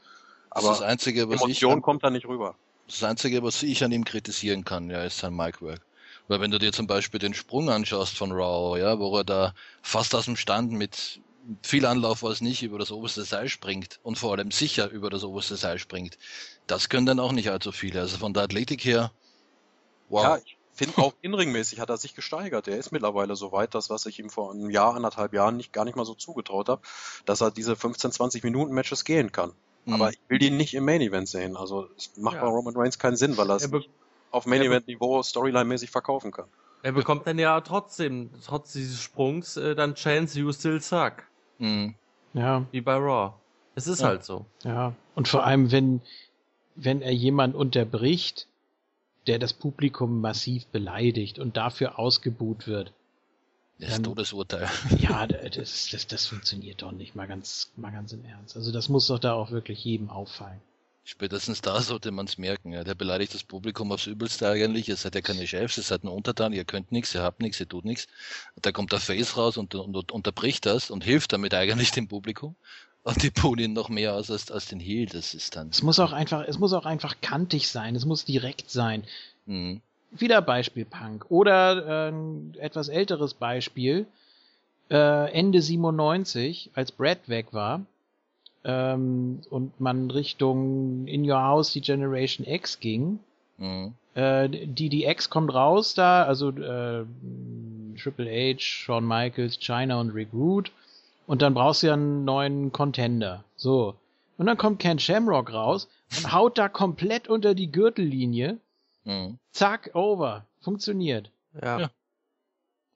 das 0.55 0.65
Aber 0.65 0.73
ist 0.73 0.81
das 0.81 0.89
Einzige, 0.89 1.29
was 1.29 1.37
ich 1.37 1.63
Emotion 1.63 1.83
kommt 1.83 2.03
da 2.03 2.11
nicht 2.11 2.27
rüber. 2.27 2.55
Das 2.87 3.03
Einzige, 3.05 3.43
was 3.43 3.63
ich 3.63 3.85
an 3.85 3.93
ihm 3.93 4.05
kritisieren 4.05 4.65
kann, 4.65 4.91
ja, 4.91 5.05
ist 5.05 5.19
sein 5.19 5.35
Micwork. 5.35 5.81
Weil 6.29 6.41
wenn 6.41 6.51
du 6.51 6.59
dir 6.59 6.73
zum 6.73 6.87
Beispiel 6.87 7.21
den 7.21 7.35
Sprung 7.35 7.71
anschaust 7.71 8.17
von 8.17 8.33
Raw, 8.33 8.79
ja, 8.79 8.99
wo 8.99 9.17
er 9.17 9.25
da 9.25 9.55
fast 9.83 10.15
aus 10.15 10.27
dem 10.27 10.37
Stand 10.37 10.73
mit 10.73 11.21
viel 11.63 11.87
Anlauf 11.87 12.23
was 12.23 12.41
nicht 12.41 12.63
über 12.63 12.79
das 12.79 12.93
oberste 12.93 13.25
Seil 13.25 13.49
springt 13.49 13.99
und 14.03 14.19
vor 14.19 14.33
allem 14.33 14.51
sicher 14.51 14.91
über 14.91 15.11
das 15.11 15.25
oberste 15.25 15.57
Seil 15.57 15.79
springt, 15.79 16.19
das 16.67 16.89
können 16.89 17.07
dann 17.07 17.19
auch 17.21 17.33
nicht 17.33 17.51
allzu 17.51 17.73
viele. 17.73 18.01
Also 18.01 18.19
von 18.19 18.35
der 18.35 18.45
Athletik 18.45 18.85
her, 18.85 19.13
wow. 20.09 20.23
Ja, 20.23 20.37
ich 20.37 20.60
finde 20.81 20.99
auch 20.99 21.15
inringmäßig 21.23 21.79
hat 21.81 21.89
er 21.91 21.97
sich 21.97 22.15
gesteigert. 22.15 22.67
Er 22.69 22.77
ist 22.77 22.91
mittlerweile 22.91 23.37
so 23.37 23.53
weit, 23.53 23.75
das, 23.75 23.89
was 23.91 24.05
ich 24.07 24.19
ihm 24.19 24.29
vor 24.31 24.51
einem 24.51 24.69
Jahr, 24.71 24.95
anderthalb 24.95 25.33
Jahren 25.33 25.57
nicht, 25.57 25.73
gar 25.73 25.85
nicht 25.85 25.97
mal 25.97 26.05
so 26.05 26.15
zugetraut 26.15 26.69
habe, 26.69 26.83
dass 27.25 27.41
er 27.41 27.51
diese 27.53 27.77
15, 27.77 28.11
20 28.13 28.43
Minuten 28.43 28.73
Matches 28.75 29.05
gehen 29.05 29.31
kann. 29.31 29.53
Mhm. 29.85 29.95
Aber 29.95 30.11
ich 30.11 30.19
will 30.29 30.43
ihn 30.43 30.57
nicht 30.57 30.75
im 30.75 30.85
Main 30.85 31.01
Event 31.01 31.29
sehen. 31.29 31.57
Also 31.57 31.89
es 31.97 32.17
macht 32.17 32.35
Ja. 32.37 32.43
bei 32.43 32.49
Roman 32.49 32.77
Reigns 32.77 32.99
keinen 32.99 33.17
Sinn, 33.17 33.37
weil 33.37 33.49
er 33.51 33.57
es 33.57 33.71
auf 34.33 34.47
Main 34.47 34.63
Event 34.63 34.87
Niveau 34.89 35.21
Storyline-mäßig 35.23 35.91
verkaufen 35.91 36.33
kann. 36.33 36.47
er 36.83 36.93
bekommt 36.93 37.27
dann 37.27 37.39
ja 37.39 37.61
trotzdem, 37.61 38.31
trotz 38.45 38.73
dieses 38.73 39.01
Sprungs, 39.03 39.57
äh, 39.59 39.75
dann 39.75 39.95
Chance 39.95 40.39
You 40.41 40.51
Still 40.53 40.81
Suck. 40.81 41.25
Mhm. 41.59 41.95
Ja, 42.33 42.65
Wie 42.71 42.81
bei 42.81 42.95
Raw. 42.95 43.35
Es 43.75 43.87
ist 43.87 44.01
Ja. 44.01 44.09
halt 44.09 44.25
so. 44.25 44.47
ja. 44.65 44.95
Und 45.15 45.29
vor 45.29 45.45
allem, 45.45 45.71
wenn, 45.73 46.01
wenn 46.77 47.03
er 47.03 47.13
jemand 47.13 47.55
unterbricht, 47.55 48.47
der 49.31 49.39
das 49.39 49.53
Publikum 49.53 50.21
massiv 50.21 50.67
beleidigt 50.67 51.39
und 51.39 51.57
dafür 51.57 52.01
ausgebuht 52.01 52.67
wird. 52.67 52.93
Das 53.79 53.91
Dann- 53.93 54.03
Todesurteil. 54.03 54.69
Ja, 54.99 55.29
das, 55.29 55.89
das, 55.93 56.09
das 56.09 56.27
funktioniert 56.27 56.83
doch 56.83 56.91
nicht, 56.91 57.15
mal 57.15 57.29
ganz, 57.29 57.71
mal 57.77 57.93
ganz 57.93 58.13
im 58.13 58.25
Ernst. 58.25 58.57
Also 58.57 58.73
das 58.73 58.89
muss 58.89 59.07
doch 59.07 59.21
da 59.21 59.35
auch 59.35 59.53
wirklich 59.53 59.85
jedem 59.85 60.11
auffallen. 60.11 60.61
Spätestens 61.05 61.61
da 61.61 61.81
sollte 61.81 62.11
man 62.11 62.27
es 62.27 62.39
merken. 62.39 62.73
Ja. 62.73 62.83
Der 62.83 62.97
beleidigt 62.97 63.33
das 63.33 63.45
Publikum 63.45 63.93
aufs 63.93 64.09
Übelste 64.09 64.49
eigentlich. 64.49 64.89
Ihr 64.89 64.97
seid 64.97 65.15
ja 65.15 65.21
keine 65.21 65.47
Chefs, 65.47 65.77
ihr 65.79 65.85
seid 65.85 66.03
nur 66.03 66.13
Untertan, 66.13 66.53
ihr 66.53 66.65
könnt 66.65 66.91
nichts, 66.91 67.15
ihr 67.15 67.23
habt 67.23 67.41
nichts, 67.41 67.61
ihr 67.61 67.69
tut 67.69 67.85
nichts. 67.85 68.09
Da 68.61 68.73
kommt 68.73 68.91
der 68.91 68.99
Face 69.01 69.37
raus 69.37 69.57
und, 69.57 69.77
und, 69.77 69.97
und 69.97 70.11
unterbricht 70.11 70.67
das 70.67 70.91
und 70.91 71.05
hilft 71.05 71.33
damit 71.33 71.55
eigentlich 71.55 71.93
dem 71.93 72.09
Publikum. 72.09 72.57
Und 73.03 73.23
die 73.23 73.31
ihn 73.59 73.73
noch 73.73 73.89
mehr 73.89 74.15
aus 74.15 74.31
als, 74.31 74.51
als 74.51 74.67
den 74.67 74.81
Heel. 74.81 75.07
Das 75.07 75.35
ist 75.35 75.57
dann. 75.57 75.69
Es 75.71 75.83
muss 75.83 75.99
auch 75.99 76.13
einfach, 76.13 76.45
es 76.47 76.59
muss 76.59 76.73
auch 76.73 76.85
einfach 76.85 77.17
kantig 77.23 77.69
sein, 77.69 77.97
es 77.97 78.05
muss 78.05 78.25
direkt 78.25 78.71
sein. 78.71 79.05
Mhm. 79.47 79.81
Wieder 80.11 80.43
Beispiel 80.43 80.85
Punk. 80.85 81.27
Oder 81.31 82.11
äh, 82.13 82.59
etwas 82.59 82.89
älteres 82.89 83.35
Beispiel. 83.35 84.07
Äh, 84.91 85.33
Ende 85.33 85.63
97, 85.63 86.71
als 86.75 86.93
Brad 86.93 87.29
weg 87.29 87.53
war 87.53 87.87
ähm, 88.65 89.41
und 89.51 89.81
man 89.81 90.11
Richtung 90.11 91.07
In 91.07 91.29
Your 91.29 91.43
House 91.43 91.73
die 91.73 91.81
Generation 91.81 92.47
X 92.47 92.81
ging. 92.81 93.21
Mhm. 93.59 93.95
Äh, 94.15 94.49
die, 94.49 94.89
die 94.89 95.05
X 95.05 95.31
kommt 95.31 95.55
raus 95.55 95.95
da, 95.95 96.25
also 96.25 96.51
äh, 96.51 97.05
Triple 97.97 98.31
H, 98.31 98.59
Shawn 98.59 99.07
Michaels, 99.07 99.59
China 99.59 100.01
und 100.01 100.11
Rick 100.11 100.29
Root. 100.33 100.73
Und 101.31 101.43
dann 101.43 101.55
brauchst 101.55 101.85
du 101.85 101.87
ja 101.87 101.93
einen 101.93 102.25
neuen 102.25 102.73
Contender. 102.73 103.45
So. 103.55 103.95
Und 104.37 104.47
dann 104.47 104.57
kommt 104.57 104.81
Ken 104.81 104.99
Shamrock 104.99 105.53
raus 105.53 105.87
und 106.17 106.33
haut 106.33 106.59
da 106.59 106.69
komplett 106.69 107.29
unter 107.29 107.55
die 107.55 107.71
Gürtellinie. 107.71 108.59
Mhm. 109.05 109.39
Zack, 109.53 109.93
over. 109.95 110.45
Funktioniert. 110.61 111.31
Ja. 111.63 111.79
Ja. 111.83 111.91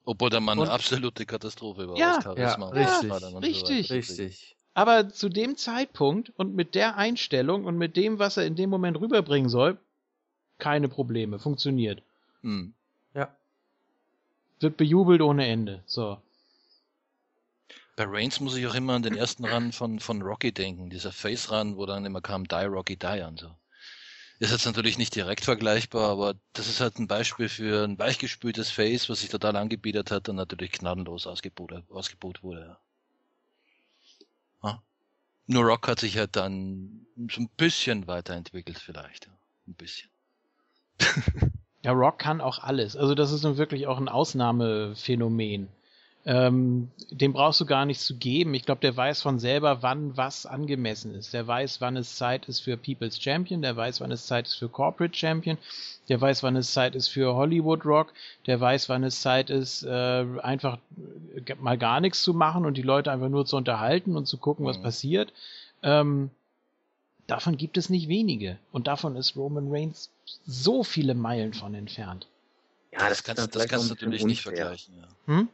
Obwohl 0.03 0.29
der 0.31 0.41
Mann 0.41 0.59
Und- 0.59 0.65
eine 0.65 0.73
absolute 0.73 1.25
Katastrophe 1.25 1.87
war. 1.87 1.95
Ja, 1.95 2.19
Charisma 2.21 2.75
ja, 2.75 2.97
richtig, 2.97 3.09
so 3.09 3.37
richtig. 3.37 3.91
Richtig. 3.91 4.55
Aber 4.73 5.07
zu 5.07 5.29
dem 5.29 5.55
Zeitpunkt 5.55 6.33
und 6.35 6.55
mit 6.55 6.75
der 6.75 6.97
Einstellung 6.97 7.63
und 7.63 7.77
mit 7.77 7.95
dem, 7.95 8.19
was 8.19 8.35
er 8.35 8.45
in 8.45 8.57
dem 8.57 8.69
Moment 8.69 8.99
rüberbringen 8.99 9.47
soll, 9.47 9.77
keine 10.57 10.89
Probleme. 10.89 11.39
Funktioniert. 11.39 12.01
Mhm. 12.41 12.73
Ja. 13.13 13.29
Wird 14.59 14.75
bejubelt 14.75 15.21
ohne 15.21 15.47
Ende. 15.47 15.81
So. 15.85 16.17
Bei 17.95 18.05
Reigns 18.05 18.39
muss 18.41 18.57
ich 18.57 18.67
auch 18.67 18.75
immer 18.75 18.93
an 18.93 19.03
den 19.03 19.15
ersten 19.15 19.45
Run 19.45 19.71
von, 19.71 19.99
von 19.99 20.21
Rocky 20.21 20.51
denken, 20.51 20.89
dieser 20.89 21.13
Face-Run, 21.13 21.77
wo 21.77 21.85
dann 21.85 22.05
immer 22.05 22.21
kam, 22.21 22.45
Die 22.45 22.65
Rocky 22.65 22.97
Die 22.97 23.23
und 23.25 23.39
so. 23.39 23.55
Ist 24.39 24.51
jetzt 24.51 24.65
natürlich 24.65 24.97
nicht 24.97 25.15
direkt 25.15 25.45
vergleichbar, 25.45 26.09
aber 26.09 26.35
das 26.51 26.67
ist 26.67 26.81
halt 26.81 26.99
ein 26.99 27.07
Beispiel 27.07 27.47
für 27.47 27.85
ein 27.85 27.97
weichgespültes 27.97 28.69
Face, 28.69 29.07
was 29.09 29.21
sich 29.21 29.29
total 29.29 29.55
angebietet 29.55 30.11
hat 30.11 30.27
und 30.27 30.35
natürlich 30.35 30.73
gnadenlos 30.73 31.25
ausgebuht, 31.25 31.71
ausgebuht 31.89 32.43
wurde. 32.43 32.77
Ja. 34.61 34.83
Nur 35.47 35.63
Rock 35.63 35.87
hat 35.87 36.01
sich 36.01 36.17
halt 36.17 36.35
dann 36.35 37.07
so 37.31 37.39
ein 37.39 37.49
bisschen 37.55 38.07
weiterentwickelt 38.07 38.77
vielleicht. 38.77 39.29
Ein 39.67 39.75
bisschen. 39.75 40.09
Ja, 41.85 41.91
Rock 41.91 42.17
kann 42.17 42.41
auch 42.41 42.57
alles. 42.57 42.97
Also 42.97 43.13
das 43.13 43.31
ist 43.31 43.43
nun 43.43 43.57
wirklich 43.57 43.85
auch 43.85 43.99
ein 43.99 44.09
Ausnahmephänomen. 44.09 45.67
Ähm, 46.27 46.89
dem 47.11 47.33
brauchst 47.33 47.61
du 47.61 47.67
gar 47.67 47.85
nichts 47.85 48.05
zu 48.05 48.15
geben. 48.15 48.55
Ich 48.55 48.65
glaube, 48.65 48.81
der 48.81 48.97
weiß 48.97 49.21
von 49.21 49.37
selber, 49.37 49.83
wann 49.83 50.17
was 50.17 50.47
angemessen 50.47 51.13
ist. 51.13 51.33
Der 51.33 51.45
weiß, 51.45 51.81
wann 51.81 51.97
es 51.97 52.15
Zeit 52.15 52.47
ist 52.47 52.61
für 52.61 52.77
People's 52.77 53.21
Champion, 53.21 53.61
der 53.61 53.75
weiß, 53.75 54.01
wann 54.01 54.11
es 54.11 54.25
Zeit 54.25 54.47
ist 54.47 54.55
für 54.55 54.67
Corporate 54.67 55.15
Champion, 55.15 55.59
der 56.09 56.19
weiß, 56.19 56.41
wann 56.41 56.55
es 56.55 56.71
Zeit 56.73 56.95
ist 56.95 57.09
für 57.09 57.35
Hollywood 57.35 57.85
Rock, 57.85 58.11
der 58.47 58.59
weiß, 58.59 58.89
wann 58.89 59.03
es 59.03 59.21
Zeit 59.21 59.51
ist, 59.51 59.83
äh, 59.83 60.25
einfach 60.41 60.79
mal 61.59 61.77
gar 61.77 61.99
nichts 61.99 62.23
zu 62.23 62.33
machen 62.33 62.65
und 62.65 62.75
die 62.75 62.81
Leute 62.81 63.11
einfach 63.11 63.29
nur 63.29 63.45
zu 63.45 63.55
unterhalten 63.57 64.15
und 64.17 64.25
zu 64.25 64.37
gucken, 64.37 64.65
was 64.65 64.79
Mhm. 64.79 64.83
passiert. 64.83 65.31
Ähm, 65.83 66.31
davon 67.27 67.55
gibt 67.55 67.77
es 67.77 67.91
nicht 67.91 68.07
wenige. 68.07 68.57
Und 68.71 68.87
davon 68.87 69.15
ist 69.15 69.35
Roman 69.35 69.67
Reigns 69.69 70.09
so 70.47 70.83
viele 70.83 71.13
Meilen 71.13 71.53
von 71.53 71.75
entfernt. 71.75 72.25
Ja, 72.91 73.09
das 73.09 73.23
kannst, 73.23 73.43
ist 73.43 73.53
dann 73.53 73.61
das 73.61 73.69
kannst 73.69 73.89
du 73.91 73.93
natürlich 73.93 74.25
nicht 74.25 74.41
vergleichen. 74.41 74.95
Ja. 74.97 75.07
Hm? 75.27 75.49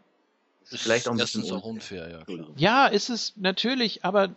Ist 0.71 0.83
vielleicht 0.83 1.07
auch 1.07 1.11
ein 1.11 1.17
bisschen 1.17 1.51
auch 1.51 1.63
unfair, 1.63 2.09
ja. 2.09 2.23
Klar. 2.23 2.47
Ja, 2.55 2.87
ist 2.87 3.09
es 3.09 3.33
natürlich, 3.35 4.05
aber 4.05 4.29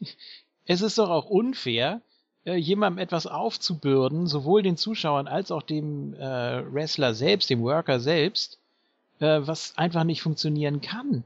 es 0.66 0.80
ist 0.80 0.98
doch 0.98 1.10
auch 1.10 1.26
unfair, 1.26 2.00
äh, 2.44 2.56
jemandem 2.56 3.02
etwas 3.02 3.26
aufzubürden, 3.26 4.26
sowohl 4.26 4.62
den 4.62 4.76
Zuschauern 4.76 5.26
als 5.28 5.50
auch 5.50 5.62
dem 5.62 6.14
äh, 6.14 6.74
Wrestler 6.74 7.14
selbst, 7.14 7.50
dem 7.50 7.62
Worker 7.62 8.00
selbst, 8.00 8.58
äh, 9.20 9.40
was 9.42 9.76
einfach 9.76 10.04
nicht 10.04 10.22
funktionieren 10.22 10.80
kann. 10.80 11.24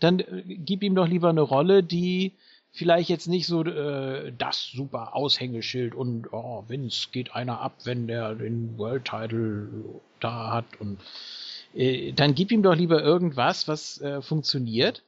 dann 0.00 0.20
äh, 0.20 0.42
gib 0.46 0.82
ihm 0.82 0.94
doch 0.94 1.08
lieber 1.08 1.30
eine 1.30 1.40
Rolle, 1.40 1.82
die 1.82 2.32
vielleicht 2.72 3.08
jetzt 3.08 3.26
nicht 3.26 3.46
so 3.46 3.64
äh, 3.64 4.32
das 4.36 4.70
super 4.70 5.16
Aushängeschild 5.16 5.94
und 5.94 6.32
oh, 6.32 6.64
Vince 6.68 7.08
geht 7.10 7.34
einer 7.34 7.60
ab, 7.60 7.74
wenn 7.84 8.06
der 8.06 8.34
den 8.34 8.76
World 8.76 9.06
Title 9.06 9.68
da 10.20 10.52
hat 10.52 10.66
und 10.78 10.98
äh, 11.76 12.12
dann 12.12 12.34
gib 12.34 12.50
ihm 12.50 12.62
doch 12.62 12.74
lieber 12.74 13.02
irgendwas, 13.02 13.68
was 13.68 14.00
äh, 14.00 14.22
funktioniert, 14.22 15.02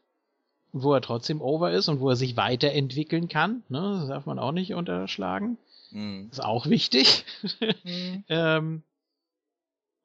wo 0.72 0.92
er 0.92 1.00
trotzdem 1.00 1.40
over 1.40 1.72
ist 1.72 1.88
und 1.88 2.00
wo 2.00 2.10
er 2.10 2.16
sich 2.16 2.36
weiterentwickeln 2.36 3.28
kann. 3.28 3.62
Ne? 3.68 3.98
Das 4.00 4.08
darf 4.08 4.26
man 4.26 4.38
auch 4.38 4.52
nicht 4.52 4.74
unterschlagen. 4.74 5.56
Mhm. 5.90 6.28
Ist 6.30 6.44
auch 6.44 6.66
wichtig. 6.66 7.24
Mhm. 7.84 8.24
ähm, 8.28 8.82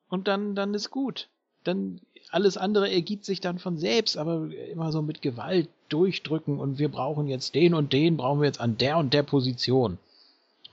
und 0.10 0.28
dann, 0.28 0.56
dann 0.56 0.74
ist 0.74 0.90
gut. 0.90 1.28
Dann 1.64 2.00
alles 2.30 2.58
andere 2.58 2.92
ergibt 2.92 3.26
sich 3.26 3.42
dann 3.42 3.60
von 3.60 3.78
selbst, 3.78 4.18
aber 4.18 4.50
immer 4.72 4.92
so 4.92 5.02
mit 5.02 5.22
Gewalt 5.22 5.70
durchdrücken 5.90 6.60
und 6.60 6.80
wir 6.80 6.90
brauchen 6.90 7.28
jetzt 7.28 7.56
den 7.56 7.74
und 7.74 7.94
den, 7.94 8.18
brauchen 8.18 8.42
wir 8.42 8.48
jetzt 8.48 8.62
an 8.62 8.78
der 8.78 8.98
und 8.98 9.14
der 9.14 9.24
Position. 9.24 9.98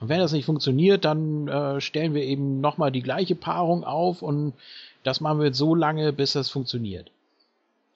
Und 0.01 0.09
wenn 0.09 0.19
das 0.19 0.31
nicht 0.31 0.45
funktioniert, 0.45 1.05
dann 1.05 1.47
äh, 1.47 1.79
stellen 1.79 2.15
wir 2.15 2.23
eben 2.23 2.59
nochmal 2.59 2.91
die 2.91 3.03
gleiche 3.03 3.35
Paarung 3.35 3.83
auf 3.83 4.23
und 4.23 4.53
das 5.03 5.21
machen 5.21 5.39
wir 5.39 5.53
so 5.53 5.75
lange, 5.75 6.11
bis 6.11 6.33
das 6.33 6.49
funktioniert. 6.49 7.11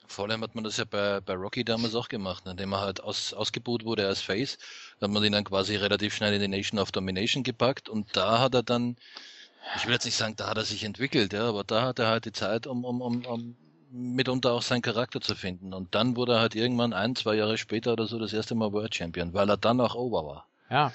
Vor 0.07 0.29
allem 0.29 0.43
hat 0.43 0.53
man 0.53 0.63
das 0.63 0.77
ja 0.77 0.85
bei, 0.85 1.19
bei 1.19 1.33
Rocky 1.33 1.65
damals 1.65 1.95
auch 1.95 2.07
gemacht, 2.07 2.43
indem 2.45 2.73
er 2.73 2.81
halt 2.81 3.03
aus, 3.03 3.33
ausgebuht 3.33 3.85
wurde 3.85 4.07
als 4.07 4.21
Face. 4.21 4.59
Hat 5.01 5.09
man 5.09 5.23
ihn 5.23 5.31
dann 5.31 5.43
quasi 5.43 5.75
relativ 5.77 6.13
schnell 6.13 6.35
in 6.35 6.41
die 6.41 6.47
Nation 6.47 6.79
of 6.79 6.91
Domination 6.91 7.43
gepackt 7.43 7.89
und 7.89 8.15
da 8.15 8.39
hat 8.39 8.53
er 8.53 8.61
dann, 8.61 8.97
ich 9.75 9.87
will 9.87 9.93
jetzt 9.93 10.05
nicht 10.05 10.15
sagen, 10.15 10.35
da 10.35 10.47
hat 10.47 10.57
er 10.57 10.63
sich 10.63 10.83
entwickelt, 10.83 11.33
ja, 11.33 11.49
aber 11.49 11.63
da 11.63 11.81
hat 11.81 11.97
er 11.97 12.07
halt 12.07 12.25
die 12.25 12.31
Zeit, 12.31 12.67
um, 12.67 12.85
um, 12.85 13.01
um, 13.01 13.25
um 13.25 13.55
mitunter 13.89 14.53
auch 14.53 14.61
seinen 14.61 14.83
Charakter 14.83 15.21
zu 15.21 15.33
finden. 15.33 15.73
Und 15.73 15.95
dann 15.95 16.15
wurde 16.15 16.33
er 16.33 16.39
halt 16.41 16.53
irgendwann 16.53 16.93
ein, 16.93 17.15
zwei 17.15 17.33
Jahre 17.33 17.57
später 17.57 17.93
oder 17.93 18.05
so 18.05 18.19
das 18.19 18.31
erste 18.31 18.53
Mal 18.53 18.73
World 18.73 18.93
Champion, 18.93 19.33
weil 19.33 19.49
er 19.49 19.57
dann 19.57 19.81
auch 19.81 19.95
over 19.95 20.23
war. 20.23 20.47
Ja, 20.69 20.93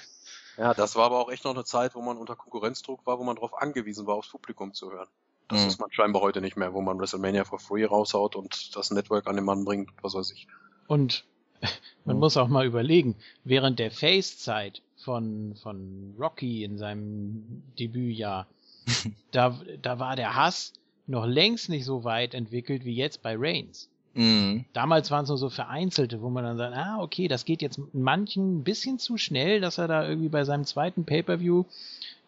Ja, 0.61 0.75
das 0.75 0.95
war 0.95 1.05
aber 1.05 1.19
auch 1.19 1.31
echt 1.31 1.43
noch 1.43 1.55
eine 1.55 1.63
Zeit, 1.65 1.95
wo 1.95 2.01
man 2.03 2.17
unter 2.17 2.35
Konkurrenzdruck 2.35 3.03
war, 3.07 3.17
wo 3.17 3.23
man 3.23 3.35
darauf 3.35 3.59
angewiesen 3.59 4.05
war, 4.05 4.13
aufs 4.13 4.29
Publikum 4.29 4.73
zu 4.75 4.91
hören. 4.91 5.07
Das 5.47 5.63
Mhm. 5.63 5.67
ist 5.67 5.79
man 5.79 5.91
scheinbar 5.91 6.21
heute 6.21 6.39
nicht 6.39 6.55
mehr, 6.55 6.71
wo 6.75 6.81
man 6.81 6.99
WrestleMania 6.99 7.45
for 7.45 7.57
free 7.57 7.83
raushaut 7.83 8.35
und 8.35 8.75
das 8.75 8.91
Network 8.91 9.25
an 9.25 9.37
den 9.37 9.43
Mann 9.43 9.65
bringt, 9.65 9.89
was 10.03 10.13
weiß 10.13 10.31
ich. 10.33 10.45
Und 10.87 11.25
man 12.05 12.19
muss 12.19 12.37
auch 12.37 12.47
mal 12.47 12.67
überlegen, 12.67 13.15
während 13.43 13.79
der 13.79 13.89
Face-Zeit 13.89 14.83
von, 14.97 15.55
von 15.55 16.13
Rocky 16.19 16.63
in 16.63 16.77
seinem 16.77 17.63
Debütjahr, 17.79 18.45
da, 19.31 19.59
da 19.81 19.97
war 19.97 20.15
der 20.15 20.35
Hass 20.35 20.73
noch 21.07 21.25
längst 21.25 21.69
nicht 21.69 21.85
so 21.85 22.03
weit 22.03 22.35
entwickelt 22.35 22.85
wie 22.85 22.95
jetzt 22.95 23.23
bei 23.23 23.35
Reigns. 23.35 23.89
Mhm. 24.13 24.65
Damals 24.73 25.09
waren 25.11 25.23
es 25.23 25.29
nur 25.29 25.37
so 25.37 25.49
vereinzelte, 25.49 26.21
wo 26.21 26.29
man 26.29 26.43
dann 26.43 26.57
sagt, 26.57 26.75
ah, 26.75 26.97
okay, 27.01 27.27
das 27.27 27.45
geht 27.45 27.61
jetzt 27.61 27.79
manchen 27.93 28.57
ein 28.59 28.63
bisschen 28.63 28.99
zu 28.99 29.17
schnell, 29.17 29.61
dass 29.61 29.77
er 29.77 29.87
da 29.87 30.07
irgendwie 30.07 30.29
bei 30.29 30.43
seinem 30.43 30.65
zweiten 30.65 31.05
Pay-Per-View 31.05 31.63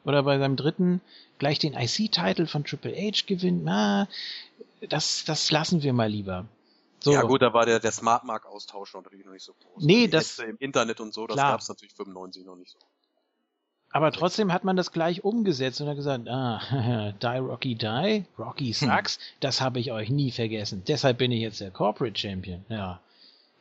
oder 0.05 0.23
bei 0.23 0.37
seinem 0.39 0.55
dritten 0.55 1.01
gleich 1.39 1.59
den 1.59 1.73
IC-Titel 1.73 2.45
von 2.45 2.63
Triple 2.63 2.95
H 2.95 3.23
gewinnt. 3.27 3.63
Na, 3.65 4.07
das, 4.89 5.25
das 5.25 5.51
lassen 5.51 5.83
wir 5.83 5.91
mal 5.93 6.09
lieber. 6.09 6.45
So, 7.01 7.11
Ja 7.11 7.21
gut, 7.23 7.41
da 7.41 7.53
war 7.53 7.65
der, 7.65 7.81
der 7.81 7.91
Smart 7.91 8.23
Mark 8.23 8.45
Austausch 8.45 8.93
natürlich 8.93 9.25
noch 9.25 9.33
nicht 9.33 9.43
so 9.43 9.53
groß. 9.53 9.83
Nee, 9.83 10.05
Die 10.05 10.11
das- 10.11 10.37
Hetze 10.37 10.45
im 10.45 10.57
Internet 10.59 11.01
und 11.01 11.13
so, 11.13 11.27
das 11.27 11.35
Klar. 11.35 11.51
gab's 11.51 11.67
natürlich 11.67 11.93
95 11.93 12.45
noch 12.45 12.55
nicht 12.55 12.71
so. 12.71 12.77
Aber 13.93 14.11
trotzdem 14.11 14.51
hat 14.51 14.63
man 14.63 14.75
das 14.75 14.91
gleich 14.91 15.23
umgesetzt 15.23 15.79
und 15.79 15.87
hat 15.87 15.95
gesagt, 15.95 16.27
ah, 16.27 17.13
die 17.21 17.37
Rocky 17.37 17.75
die, 17.75 18.25
Rocky 18.39 18.73
sucks, 18.73 19.19
das 19.39 19.61
habe 19.61 19.79
ich 19.79 19.91
euch 19.91 20.09
nie 20.09 20.31
vergessen. 20.31 20.81
Deshalb 20.87 21.19
bin 21.19 21.31
ich 21.31 21.41
jetzt 21.41 21.61
der 21.61 21.69
Corporate 21.69 22.19
Champion. 22.19 22.65
Ja, 22.69 22.99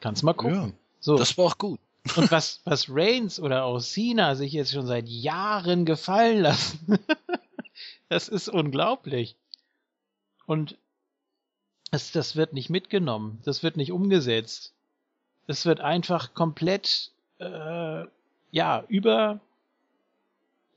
kannst 0.01 0.23
mal 0.23 0.33
gucken. 0.33 0.69
Ja, 0.69 0.73
so. 1.01 1.17
Das 1.17 1.37
war 1.37 1.45
auch 1.45 1.59
gut. 1.59 1.79
Und 2.17 2.33
was, 2.33 2.63
was 2.65 2.87
Reigns 2.89 3.39
oder 3.39 3.65
auch 3.65 3.79
Cena 3.79 4.35
sich 4.35 4.53
jetzt 4.53 4.73
schon 4.73 4.87
seit 4.87 5.07
Jahren 5.07 5.85
gefallen 5.85 6.41
lassen, 6.41 6.99
das 8.09 8.29
ist 8.29 8.49
unglaublich. 8.49 9.37
Und 10.47 10.79
das, 11.91 12.11
das 12.11 12.37
wird 12.37 12.55
nicht 12.55 12.71
mitgenommen, 12.71 13.39
das 13.45 13.63
wird 13.63 13.77
nicht 13.77 13.93
umgesetzt. 13.93 14.73
Es 15.47 15.67
wird 15.67 15.81
einfach 15.81 16.33
komplett, 16.33 17.11
äh, 17.39 18.05
ja, 18.51 18.85
über, 18.89 19.41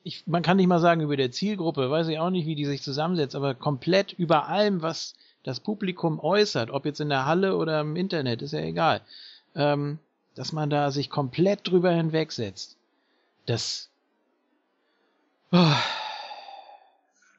ich, 0.06 0.26
man 0.28 0.42
kann 0.44 0.56
nicht 0.58 0.68
mal 0.68 0.80
sagen 0.80 1.02
über 1.02 1.18
der 1.18 1.32
Zielgruppe, 1.32 1.90
weiß 1.92 2.08
ich 2.08 2.20
auch 2.20 2.30
nicht, 2.30 2.46
wie 2.46 2.56
die 2.56 2.66
sich 2.66 2.82
zusammensetzt, 2.82 3.36
aber 3.36 3.56
komplett 3.56 4.14
über 4.14 4.48
allem, 4.48 4.82
was 4.82 5.16
das 5.44 5.60
Publikum 5.60 6.20
äußert, 6.20 6.70
ob 6.72 6.86
jetzt 6.86 7.02
in 7.02 7.10
der 7.10 7.26
Halle 7.26 7.58
oder 7.58 7.82
im 7.82 7.96
Internet, 7.98 8.42
ist 8.42 8.54
ja 8.54 8.60
egal. 8.60 9.02
Ähm, 9.56 10.00
dass 10.36 10.52
man 10.52 10.70
da 10.70 10.92
sich 10.92 11.10
komplett 11.10 11.68
drüber 11.68 11.92
hinwegsetzt. 11.92 12.78
Das. 13.46 13.90
Oh, 15.52 15.58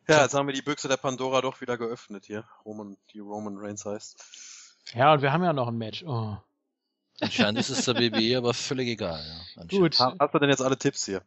Ja, 0.08 0.22
jetzt 0.22 0.34
haben 0.34 0.46
wir 0.46 0.54
die 0.54 0.62
Büchse 0.62 0.88
der 0.88 0.96
Pandora 0.96 1.40
doch 1.40 1.60
wieder 1.60 1.76
geöffnet 1.76 2.24
hier. 2.26 2.44
Roman, 2.64 2.96
die 3.12 3.18
Roman 3.18 3.58
Reigns 3.58 3.84
heißt. 3.84 4.74
ja, 4.94 5.12
und 5.12 5.22
wir 5.22 5.32
haben 5.32 5.42
ja 5.44 5.52
noch 5.52 5.68
ein 5.68 5.76
Match. 5.78 6.04
Oh. 6.06 6.36
Anscheinend 7.20 7.58
ist 7.60 7.70
es 7.70 7.84
der 7.86 7.96
WWE 7.96 8.38
aber 8.38 8.54
völlig 8.54 8.88
egal. 8.88 9.20
Ja, 9.20 9.62
anscheinend. 9.62 9.70
Gut, 9.70 9.98
Ha- 10.00 10.14
Hast 10.18 10.34
du 10.34 10.38
denn 10.38 10.50
jetzt 10.50 10.62
alle 10.62 10.78
Tipps 10.78 11.04
hier? 11.06 11.22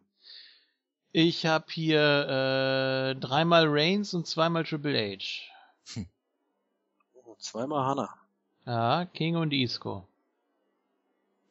Ich 1.12 1.46
habe 1.46 1.66
hier 1.70 2.00
äh, 2.00 3.20
dreimal 3.20 3.66
Reigns 3.68 4.14
und 4.14 4.28
zweimal 4.28 4.64
Triple 4.64 5.18
H. 5.18 6.02
Oh, 7.26 7.36
zweimal 7.40 7.86
Hannah. 7.86 8.14
Ja, 8.66 9.06
King 9.06 9.36
und 9.36 9.52
Isco. 9.52 10.06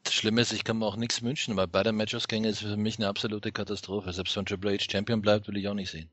Das 0.05 0.15
Schlimme 0.15 0.41
ist, 0.41 0.53
ich 0.53 0.65
kann 0.65 0.79
mir 0.79 0.87
auch 0.87 0.97
nichts 0.97 1.23
wünschen, 1.23 1.57
weil 1.57 1.67
beide 1.67 1.93
Matchausgänge 1.93 2.49
ist 2.49 2.61
für 2.61 2.77
mich 2.77 2.99
eine 2.99 3.09
absolute 3.09 3.53
Katastrophe. 3.53 4.13
Selbst 4.13 4.37
wenn 4.37 4.47
Triple 4.47 4.75
H 4.75 4.87
Champion 4.91 5.21
bleibt, 5.21 5.49
will 5.49 5.57
ich 5.57 5.69
auch 5.69 5.75
nicht 5.75 5.91
sehen. 5.91 6.09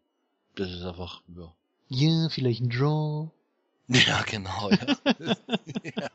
Das 0.56 0.72
ist 0.72 0.84
einfach, 0.84 1.22
ja. 1.36 1.54
Ja, 1.90 2.30
vielleicht 2.30 2.62
ein 2.62 2.70
Draw. 2.70 3.30
Ja, 3.88 4.24
genau, 4.24 4.72
ja. 4.72 4.98
ja. 5.96 6.10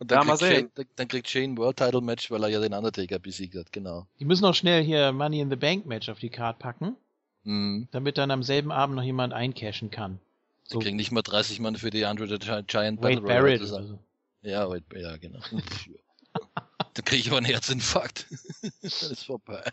Und 0.00 0.10
dann, 0.10 0.18
Ja, 0.20 0.24
mal 0.24 0.36
kriegt 0.38 0.48
Shane, 0.50 0.60
sehen. 0.60 0.70
dann, 0.74 0.86
dann 0.96 1.08
kriegt 1.08 1.28
Shane 1.28 1.56
World 1.58 1.76
Title 1.76 2.00
Match, 2.00 2.30
weil 2.30 2.42
er 2.44 2.48
ja 2.48 2.60
den 2.60 2.72
Undertaker 2.72 3.18
besiegt 3.18 3.56
hat, 3.56 3.72
genau. 3.72 4.06
Die 4.20 4.24
müssen 4.24 4.44
auch 4.44 4.54
schnell 4.54 4.82
hier 4.84 5.10
Money 5.12 5.40
in 5.40 5.50
the 5.50 5.56
Bank 5.56 5.86
Match 5.86 6.08
auf 6.08 6.18
die 6.20 6.30
Card 6.30 6.58
packen, 6.60 6.96
Mhm. 7.44 7.88
damit 7.90 8.16
dann 8.18 8.30
am 8.30 8.42
selben 8.42 8.70
Abend 8.70 8.94
noch 8.96 9.02
jemand 9.02 9.32
eincashen 9.32 9.90
kann. 9.90 10.20
Die 10.68 10.72
So 10.74 10.78
kriegen 10.80 10.96
nicht 10.96 11.10
mal 11.12 11.22
30 11.22 11.60
Mann 11.60 11.76
für 11.76 11.90
die 11.90 12.04
Andre 12.04 12.28
the 12.28 12.38
Gi- 12.38 12.62
Giant 12.66 13.00
Wade 13.02 13.16
Battle 13.16 13.20
Royale 13.22 13.40
Barrett 13.42 13.60
zusammen. 13.60 13.84
oder 13.88 13.98
so. 14.42 14.48
Ja, 14.48 14.68
Wade, 14.68 14.84
ja, 15.00 15.16
genau. 15.16 15.40
Dann 16.94 17.04
kriege 17.04 17.20
ich 17.20 17.28
aber 17.28 17.38
einen 17.38 17.46
Herzinfarkt. 17.46 18.26
das 18.82 19.02
ist 19.02 19.24
vorbei. 19.24 19.64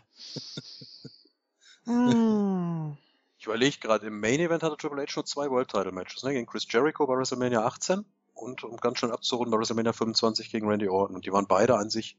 Hm. 1.84 2.96
Ich 3.38 3.46
überlege 3.46 3.78
gerade, 3.78 4.06
im 4.06 4.18
Main 4.20 4.40
Event 4.40 4.62
hatte 4.62 4.76
Triple 4.76 5.02
H 5.02 5.12
nur 5.16 5.24
zwei 5.24 5.48
World 5.50 5.68
Title 5.70 5.92
Matches, 5.92 6.22
ne? 6.24 6.32
Gegen 6.32 6.46
Chris 6.46 6.66
Jericho 6.68 7.06
bei 7.06 7.14
WrestleMania 7.14 7.64
18 7.64 8.04
und 8.36 8.64
um 8.64 8.76
ganz 8.76 8.98
schön 8.98 9.10
abzurunden 9.10 9.50
bei 9.50 9.58
WrestleMania 9.58 9.92
25 9.92 10.50
gegen 10.50 10.68
Randy 10.68 10.88
Orton. 10.88 11.16
Und 11.16 11.26
die 11.26 11.32
waren 11.32 11.46
beide 11.46 11.76
an 11.76 11.90
sich 11.90 12.16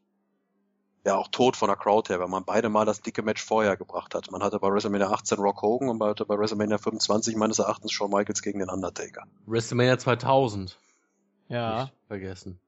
ja 1.05 1.15
auch 1.15 1.29
tot 1.29 1.55
von 1.55 1.69
der 1.69 1.77
Crowd 1.77 2.11
her, 2.11 2.19
weil 2.19 2.27
man 2.27 2.43
beide 2.43 2.69
mal 2.69 2.85
das 2.85 3.01
dicke 3.01 3.21
Match 3.21 3.43
vorher 3.43 3.77
gebracht 3.77 4.13
hat. 4.13 4.29
Man 4.31 4.43
hatte 4.43 4.59
bei 4.59 4.69
WrestleMania 4.69 5.09
18 5.09 5.37
Rock 5.39 5.61
Hogan 5.61 5.89
und 5.89 5.97
man 5.97 6.09
hatte 6.09 6.25
bei 6.25 6.37
WrestleMania 6.37 6.77
25 6.77 7.35
meines 7.35 7.59
Erachtens 7.59 7.91
Shawn 7.91 8.11
Michaels 8.11 8.41
gegen 8.41 8.59
den 8.59 8.69
Undertaker. 8.69 9.23
WrestleMania 9.45 9.97
2000. 9.97 10.77
Ja. 11.47 11.83
Nicht 11.83 11.93
vergessen. 12.07 12.59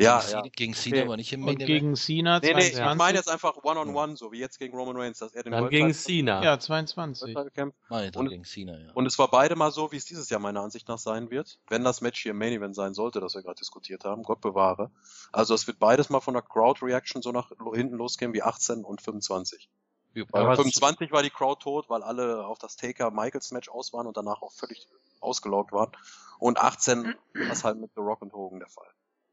Ja, 0.00 0.18
gegen, 0.18 0.30
ja. 0.32 0.40
Cena, 0.42 0.48
gegen 0.54 0.74
Cena 0.74 0.96
Okay. 0.98 1.08
war 1.08 1.16
nicht 1.16 1.32
im 1.32 1.40
Main 1.40 1.56
Event. 1.56 1.66
gegen 1.66 1.94
Cena 1.96 2.40
Nee, 2.40 2.54
nee, 2.54 2.60
ich 2.68 2.74
22. 2.74 2.98
meine 2.98 3.18
jetzt 3.18 3.28
einfach 3.30 3.56
One-on-One, 3.62 4.16
so 4.16 4.32
wie 4.32 4.38
jetzt 4.40 4.58
gegen 4.58 4.76
Roman 4.76 4.96
Reigns, 4.96 5.18
dass 5.18 5.32
er 5.34 5.42
den 5.44 5.52
Dann 5.52 5.62
World 5.62 5.70
gegen 5.70 5.86
Title- 5.92 6.02
Cena. 6.02 6.42
Ja, 6.42 6.58
22. 6.58 7.34
World 7.34 7.36
Title 7.36 7.50
kämpft. 7.50 7.78
Meine 7.88 8.10
Und- 8.16 8.28
gegen 8.28 8.44
Cena, 8.44 8.78
ja. 8.78 8.92
Und 8.92 9.06
es 9.06 9.18
war 9.18 9.28
beide 9.28 9.56
mal 9.56 9.70
so, 9.70 9.92
wie 9.92 9.96
es 9.96 10.04
dieses 10.04 10.28
Jahr 10.30 10.40
meiner 10.40 10.60
Ansicht 10.62 10.88
nach 10.88 10.98
sein 10.98 11.30
wird. 11.30 11.58
Wenn 11.68 11.84
das 11.84 12.00
Match 12.00 12.20
hier 12.22 12.32
im 12.32 12.38
Main 12.38 12.52
Event 12.52 12.74
sein 12.74 12.94
sollte, 12.94 13.20
das 13.20 13.34
wir 13.34 13.42
gerade 13.42 13.58
diskutiert 13.58 14.04
haben, 14.04 14.22
Gott 14.24 14.40
bewahre. 14.40 14.90
Also 15.32 15.54
es 15.54 15.66
wird 15.66 15.78
beides 15.78 16.10
mal 16.10 16.20
von 16.20 16.34
der 16.34 16.42
Crowd 16.42 16.84
Reaction 16.84 17.22
so 17.22 17.30
nach 17.32 17.50
hinten 17.72 17.96
losgehen 17.96 18.32
wie 18.32 18.42
18 18.42 18.84
und 18.84 19.00
25. 19.02 19.68
Ja, 20.14 20.24
Weil 20.30 20.42
Aber 20.42 20.46
bei 20.48 20.52
es- 20.54 20.58
25 20.58 21.10
war 21.12 21.22
die 21.22 21.30
Crowd 21.30 21.60
tot, 21.62 21.88
weil 21.88 22.02
alle 22.02 22.46
auf 22.46 22.58
das 22.58 22.76
Taker 22.76 23.10
Michaels 23.10 23.50
Match 23.52 23.68
aus 23.68 23.92
waren 23.92 24.06
und 24.06 24.16
danach 24.16 24.42
auch 24.42 24.52
völlig 24.52 24.86
ausgelaugt 25.20 25.72
waren. 25.72 25.90
Und 26.38 26.58
18 26.58 27.14
war 27.34 27.50
es 27.50 27.64
halt 27.64 27.78
mit 27.80 27.90
The 27.94 28.00
Rock 28.00 28.22
und 28.22 28.32
Hogan 28.32 28.58
der 28.60 28.68
Fall. 28.68 28.86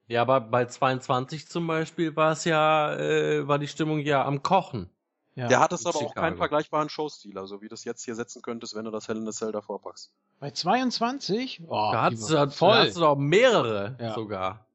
Ja, 0.07 0.21
aber 0.23 0.41
bei 0.41 0.65
22 0.65 1.47
zum 1.47 1.67
Beispiel 1.67 2.15
war 2.15 2.33
es 2.33 2.43
ja, 2.45 2.93
äh, 2.97 3.47
war 3.47 3.59
die 3.59 3.67
Stimmung 3.67 3.99
ja 3.99 4.25
am 4.25 4.43
Kochen. 4.43 4.89
Ja. 5.35 5.47
Der 5.47 5.59
hat 5.61 5.71
es 5.71 5.85
aber 5.85 5.95
auch 5.95 5.99
Chicago. 6.09 6.19
keinen 6.19 6.35
vergleichbaren 6.37 6.89
Showstil, 6.89 7.37
also 7.37 7.61
wie 7.61 7.67
du 7.67 7.73
das 7.73 7.85
jetzt 7.85 8.03
hier 8.03 8.15
setzen 8.15 8.41
könntest, 8.41 8.75
wenn 8.75 8.83
du 8.83 8.91
das 8.91 9.07
Hell 9.07 9.15
in 9.15 9.27
a 9.27 9.31
Cell 9.31 9.53
davor 9.53 9.81
packst. 9.81 10.11
Bei 10.41 10.51
22? 10.51 11.61
Oh, 11.67 11.89
da 11.93 12.01
hattest 12.03 12.29
du, 12.29 12.33
da 12.33 12.49
voll. 12.49 12.73
hattest 12.77 12.97
du 12.97 13.01
doch 13.01 13.15
mehrere 13.15 13.95
Ja. 13.99 14.13
sogar. 14.13 14.65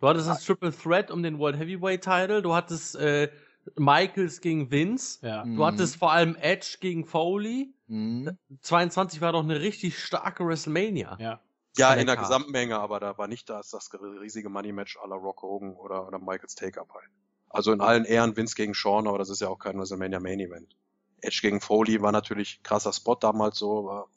Du 0.00 0.08
hattest 0.08 0.28
das 0.28 0.44
Triple 0.44 0.72
Threat 0.76 1.10
um 1.10 1.22
den 1.22 1.38
World 1.38 1.58
Heavyweight 1.58 2.04
Title, 2.04 2.42
du 2.42 2.54
hattest 2.54 2.96
äh, 2.96 3.30
Michaels 3.76 4.42
gegen 4.42 4.70
Vince, 4.70 5.26
ja. 5.26 5.42
Mhm. 5.46 5.56
du 5.56 5.64
hattest 5.64 5.96
vor 5.96 6.12
allem 6.12 6.36
Edge 6.36 6.76
gegen 6.80 7.06
Foley. 7.06 7.72
Mhm. 7.86 8.36
22 8.60 9.22
war 9.22 9.32
doch 9.32 9.42
eine 9.42 9.60
richtig 9.60 9.98
starke 9.98 10.44
WrestleMania. 10.46 11.16
ja. 11.18 11.40
Ja, 11.76 11.92
der 11.92 12.00
in 12.00 12.06
der 12.06 12.16
Card. 12.16 12.28
Gesamtmenge, 12.28 12.78
aber 12.78 13.00
da 13.00 13.18
war 13.18 13.26
nicht 13.26 13.50
das, 13.50 13.70
das 13.70 13.90
riesige 13.92 14.48
Money-Match 14.48 14.98
à 14.98 15.08
la 15.08 15.16
Rock 15.16 15.42
Hogan 15.42 15.74
oder, 15.74 16.06
oder 16.06 16.18
Michaels 16.18 16.54
Take-Up 16.54 16.88
halt. 16.94 17.10
Also 17.48 17.72
in 17.72 17.80
allen 17.80 18.04
Ehren 18.04 18.36
Vince 18.36 18.54
gegen 18.54 18.74
Sean, 18.74 19.06
aber 19.06 19.18
das 19.18 19.30
ist 19.30 19.40
ja 19.40 19.48
auch 19.48 19.58
kein 19.58 19.78
WrestleMania 19.78 20.20
Main 20.20 20.40
Event. 20.40 20.76
Edge 21.20 21.38
gegen 21.42 21.60
Foley 21.60 22.00
war 22.02 22.12
natürlich 22.12 22.62
krasser 22.62 22.92
Spot 22.92 23.14
damals 23.14 23.58
so, 23.58 23.86
war 23.86 24.08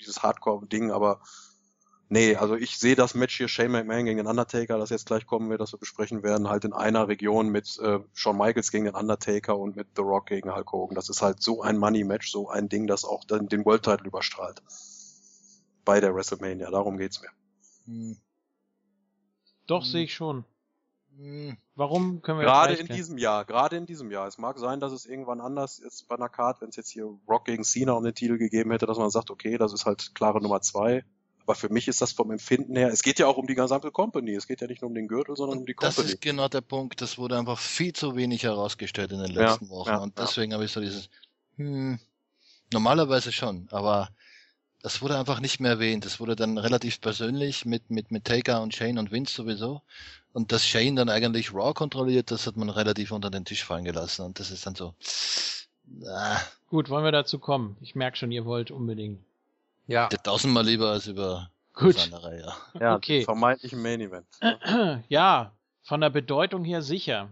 dieses 0.00 0.22
Hardcore-Ding, 0.22 0.90
aber 0.90 1.20
nee, 2.08 2.36
also 2.36 2.54
ich 2.56 2.78
sehe 2.78 2.96
das 2.96 3.14
Match 3.14 3.36
hier 3.36 3.48
Shane 3.48 3.70
McMahon 3.70 4.04
gegen 4.04 4.18
den 4.18 4.26
Undertaker, 4.26 4.78
das 4.78 4.90
jetzt 4.90 5.06
gleich 5.06 5.26
kommen 5.26 5.50
wird, 5.50 5.60
das 5.60 5.72
wir 5.72 5.78
besprechen 5.78 6.22
werden, 6.22 6.48
halt 6.48 6.64
in 6.64 6.72
einer 6.72 7.08
Region 7.08 7.48
mit 7.48 7.78
äh, 7.78 8.00
Shawn 8.12 8.38
Michaels 8.38 8.70
gegen 8.70 8.84
den 8.84 8.94
Undertaker 8.94 9.58
und 9.58 9.76
mit 9.76 9.88
The 9.96 10.02
Rock 10.02 10.26
gegen 10.26 10.54
Hulk 10.54 10.72
Hogan. 10.72 10.94
Das 10.94 11.08
ist 11.08 11.22
halt 11.22 11.42
so 11.42 11.62
ein 11.62 11.78
Money-Match, 11.78 12.30
so 12.30 12.48
ein 12.48 12.68
Ding, 12.68 12.86
das 12.86 13.04
auch 13.04 13.24
dann 13.24 13.48
den 13.48 13.64
World-Title 13.64 14.06
überstrahlt. 14.06 14.62
Bei 15.84 16.00
der 16.00 16.14
WrestleMania, 16.14 16.70
darum 16.70 16.96
geht's 16.98 17.20
mir. 17.20 17.28
Hm, 17.86 18.16
Doch, 19.66 19.82
Hm. 19.84 19.90
sehe 19.90 20.04
ich 20.04 20.14
schon. 20.14 20.44
hm, 21.16 21.56
Warum 21.74 22.22
können 22.22 22.38
wir 22.38 22.44
Gerade 22.46 22.74
in 22.74 22.86
diesem 22.86 23.18
Jahr, 23.18 23.44
gerade 23.44 23.76
in 23.76 23.86
diesem 23.86 24.10
Jahr. 24.10 24.26
Es 24.28 24.38
mag 24.38 24.58
sein, 24.58 24.80
dass 24.80 24.92
es 24.92 25.06
irgendwann 25.06 25.40
anders 25.40 25.78
ist 25.78 26.06
bei 26.08 26.14
einer 26.16 26.28
Card, 26.28 26.60
wenn 26.60 26.68
es 26.68 26.76
jetzt 26.76 26.90
hier 26.90 27.04
Rock 27.28 27.46
gegen 27.46 27.64
Cena 27.64 27.92
um 27.92 28.04
den 28.04 28.14
Titel 28.14 28.38
gegeben 28.38 28.70
hätte, 28.70 28.86
dass 28.86 28.98
man 28.98 29.10
sagt, 29.10 29.30
okay, 29.30 29.58
das 29.58 29.72
ist 29.72 29.84
halt 29.86 30.14
klare 30.14 30.40
Nummer 30.40 30.60
zwei. 30.60 31.04
Aber 31.42 31.54
für 31.54 31.68
mich 31.68 31.88
ist 31.88 32.00
das 32.00 32.12
vom 32.12 32.30
Empfinden 32.30 32.74
her, 32.76 32.88
es 32.88 33.02
geht 33.02 33.18
ja 33.18 33.26
auch 33.26 33.36
um 33.36 33.46
die 33.46 33.54
gesamte 33.54 33.90
Company. 33.90 34.34
Es 34.34 34.46
geht 34.46 34.62
ja 34.62 34.66
nicht 34.66 34.80
nur 34.80 34.88
um 34.88 34.94
den 34.94 35.08
Gürtel, 35.08 35.36
sondern 35.36 35.58
um 35.58 35.66
die 35.66 35.74
Das 35.74 35.96
Company. 35.96 36.14
ist 36.14 36.20
genau 36.22 36.48
der 36.48 36.62
Punkt. 36.62 37.00
Das 37.02 37.18
wurde 37.18 37.36
einfach 37.38 37.58
viel 37.58 37.92
zu 37.92 38.16
wenig 38.16 38.44
herausgestellt 38.44 39.12
in 39.12 39.18
den 39.20 39.32
Ja, 39.32 39.50
letzten 39.50 39.68
Wochen. 39.68 39.88
ja, 39.90 39.98
und 39.98 40.18
ja. 40.18 40.24
deswegen 40.24 40.54
habe 40.54 40.64
ich 40.64 40.72
so 40.72 40.80
dieses, 40.80 41.10
hm, 41.56 41.98
normalerweise 42.72 43.30
schon, 43.30 43.68
aber 43.70 44.08
das 44.84 45.00
wurde 45.00 45.18
einfach 45.18 45.40
nicht 45.40 45.60
mehr 45.60 45.70
erwähnt. 45.70 46.04
Es 46.04 46.20
wurde 46.20 46.36
dann 46.36 46.58
relativ 46.58 47.00
persönlich 47.00 47.64
mit, 47.64 47.88
mit, 47.88 48.10
mit 48.10 48.26
Taker 48.26 48.60
und 48.60 48.74
Shane 48.74 48.98
und 48.98 49.10
Vince 49.10 49.34
sowieso. 49.34 49.80
Und 50.34 50.52
dass 50.52 50.66
Shane 50.66 50.94
dann 50.94 51.08
eigentlich 51.08 51.54
Raw 51.54 51.72
kontrolliert, 51.72 52.30
das 52.30 52.46
hat 52.46 52.58
man 52.58 52.68
relativ 52.68 53.10
unter 53.10 53.30
den 53.30 53.46
Tisch 53.46 53.64
fallen 53.64 53.84
gelassen. 53.84 54.26
Und 54.26 54.38
das 54.38 54.50
ist 54.50 54.66
dann 54.66 54.74
so, 54.74 54.92
ah, 56.06 56.38
Gut, 56.68 56.90
wollen 56.90 57.02
wir 57.02 57.12
dazu 57.12 57.38
kommen? 57.38 57.78
Ich 57.80 57.94
merke 57.94 58.18
schon, 58.18 58.30
ihr 58.30 58.44
wollt 58.44 58.70
unbedingt. 58.70 59.20
Ja, 59.86 60.08
tausendmal 60.08 60.66
lieber 60.66 60.90
als 60.90 61.06
über 61.06 61.48
Gut. 61.72 61.96
das 61.96 62.04
andere, 62.04 62.38
ja. 62.38 62.56
ja, 62.78 62.94
okay. 62.94 63.24
vermeintlichen 63.24 63.80
Main 63.80 64.02
Event. 64.02 64.26
Ja, 65.08 65.52
von 65.82 66.02
der 66.02 66.10
Bedeutung 66.10 66.62
her 66.62 66.82
sicher. 66.82 67.30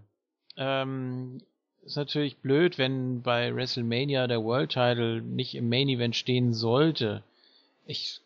Ähm, 0.56 1.42
ist 1.82 1.96
natürlich 1.96 2.38
blöd, 2.38 2.78
wenn 2.78 3.20
bei 3.20 3.54
WrestleMania 3.54 4.26
der 4.26 4.42
World 4.42 4.70
Title 4.70 5.20
nicht 5.20 5.54
im 5.54 5.68
Main 5.68 5.90
Event 5.90 6.16
stehen 6.16 6.54
sollte. 6.54 7.22
Ich 7.86 8.20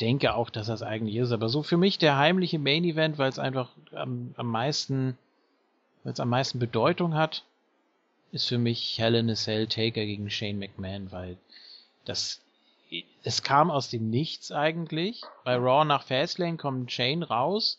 denke 0.00 0.34
auch, 0.34 0.50
dass 0.50 0.66
das 0.66 0.82
eigentlich 0.82 1.16
ist, 1.16 1.32
aber 1.32 1.48
so 1.48 1.62
für 1.62 1.76
mich 1.76 1.98
der 1.98 2.16
heimliche 2.16 2.58
Main 2.58 2.84
Event, 2.84 3.18
weil 3.18 3.28
es 3.28 3.38
einfach 3.38 3.70
am, 3.92 4.34
am 4.36 4.46
meisten, 4.46 5.16
weil 6.02 6.12
es 6.12 6.20
am 6.20 6.28
meisten 6.28 6.58
Bedeutung 6.58 7.14
hat, 7.14 7.44
ist 8.32 8.48
für 8.48 8.58
mich 8.58 8.98
Hell 8.98 9.14
in 9.14 9.30
a 9.30 9.34
Cell 9.34 9.66
Taker 9.66 10.04
gegen 10.04 10.30
Shane 10.30 10.58
McMahon, 10.58 11.12
weil 11.12 11.36
das 12.04 12.40
es 13.22 13.42
kam 13.42 13.70
aus 13.70 13.88
dem 13.88 14.10
Nichts 14.10 14.52
eigentlich. 14.52 15.22
Bei 15.44 15.56
Raw 15.56 15.84
nach 15.84 16.02
Fastlane 16.02 16.56
kommt 16.56 16.92
Shane 16.92 17.22
raus. 17.22 17.78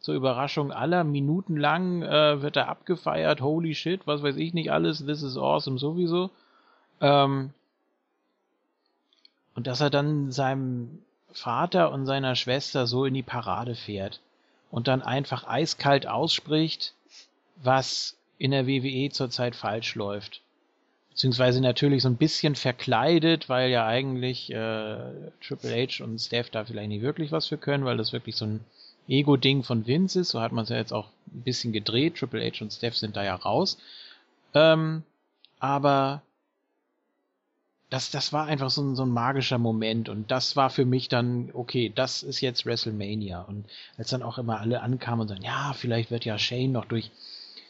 Zur 0.00 0.14
Überraschung 0.14 0.72
aller, 0.72 1.04
minutenlang 1.04 2.02
äh, 2.02 2.40
wird 2.40 2.56
er 2.56 2.68
abgefeiert. 2.68 3.40
Holy 3.40 3.74
shit, 3.74 4.06
was 4.06 4.22
weiß 4.22 4.36
ich 4.36 4.54
nicht 4.54 4.70
alles. 4.70 5.04
This 5.04 5.22
is 5.22 5.36
awesome 5.36 5.78
sowieso. 5.78 6.30
Ähm, 7.00 7.52
und 9.56 9.66
dass 9.66 9.80
er 9.80 9.90
dann 9.90 10.30
seinem 10.30 11.02
Vater 11.32 11.90
und 11.90 12.06
seiner 12.06 12.36
Schwester 12.36 12.86
so 12.86 13.04
in 13.04 13.14
die 13.14 13.22
Parade 13.22 13.74
fährt 13.74 14.20
und 14.70 14.86
dann 14.86 15.02
einfach 15.02 15.46
eiskalt 15.48 16.06
ausspricht, 16.06 16.94
was 17.56 18.16
in 18.38 18.52
der 18.52 18.66
WWE 18.66 19.10
zurzeit 19.10 19.56
falsch 19.56 19.96
läuft 19.96 20.42
beziehungsweise 21.16 21.62
natürlich 21.62 22.02
so 22.02 22.10
ein 22.10 22.18
bisschen 22.18 22.54
verkleidet, 22.56 23.48
weil 23.48 23.70
ja 23.70 23.86
eigentlich 23.86 24.52
äh, 24.52 24.98
Triple 25.40 25.70
H 25.88 26.04
und 26.04 26.18
Steph 26.18 26.50
da 26.50 26.66
vielleicht 26.66 26.90
nicht 26.90 27.00
wirklich 27.00 27.32
was 27.32 27.46
für 27.46 27.56
können, 27.56 27.86
weil 27.86 27.96
das 27.96 28.12
wirklich 28.12 28.36
so 28.36 28.44
ein 28.44 28.60
Ego-Ding 29.08 29.62
von 29.62 29.86
Vince 29.86 30.20
ist. 30.20 30.28
So 30.28 30.42
hat 30.42 30.52
man 30.52 30.64
es 30.64 30.68
ja 30.68 30.76
jetzt 30.76 30.92
auch 30.92 31.08
ein 31.32 31.40
bisschen 31.40 31.72
gedreht. 31.72 32.16
Triple 32.16 32.44
H 32.44 32.62
und 32.62 32.70
Steph 32.70 32.96
sind 32.96 33.16
da 33.16 33.24
ja 33.24 33.34
raus. 33.34 33.78
Ähm, 34.52 35.04
aber 35.58 36.20
das, 37.90 38.10
das 38.10 38.32
war 38.32 38.46
einfach 38.46 38.70
so 38.70 38.82
ein, 38.82 38.96
so 38.96 39.04
ein 39.04 39.10
magischer 39.10 39.58
Moment 39.58 40.08
und 40.08 40.30
das 40.30 40.56
war 40.56 40.70
für 40.70 40.84
mich 40.84 41.08
dann, 41.08 41.50
okay, 41.52 41.92
das 41.94 42.22
ist 42.22 42.40
jetzt 42.40 42.66
WrestleMania. 42.66 43.42
Und 43.42 43.64
als 43.96 44.10
dann 44.10 44.22
auch 44.22 44.38
immer 44.38 44.60
alle 44.60 44.82
ankamen 44.82 45.22
und 45.22 45.28
sagen, 45.28 45.44
ja, 45.44 45.72
vielleicht 45.72 46.10
wird 46.10 46.24
ja 46.24 46.38
Shane 46.38 46.72
noch 46.72 46.84
durch 46.84 47.10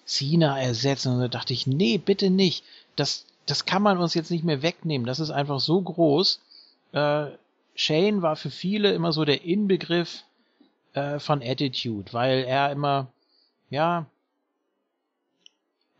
Cena 0.06 0.58
ersetzt, 0.58 1.06
und 1.06 1.18
da 1.20 1.28
dachte 1.28 1.52
ich, 1.52 1.66
nee, 1.66 1.98
bitte 1.98 2.30
nicht. 2.30 2.64
Das, 2.94 3.26
das 3.44 3.66
kann 3.66 3.82
man 3.82 3.98
uns 3.98 4.14
jetzt 4.14 4.30
nicht 4.30 4.44
mehr 4.44 4.62
wegnehmen. 4.62 5.06
Das 5.06 5.20
ist 5.20 5.30
einfach 5.30 5.60
so 5.60 5.82
groß. 5.82 6.40
Äh, 6.92 7.26
Shane 7.74 8.22
war 8.22 8.36
für 8.36 8.50
viele 8.50 8.92
immer 8.94 9.12
so 9.12 9.26
der 9.26 9.44
Inbegriff 9.44 10.22
äh, 10.94 11.18
von 11.18 11.42
Attitude, 11.42 12.12
weil 12.14 12.44
er 12.44 12.70
immer, 12.72 13.08
ja, 13.68 14.06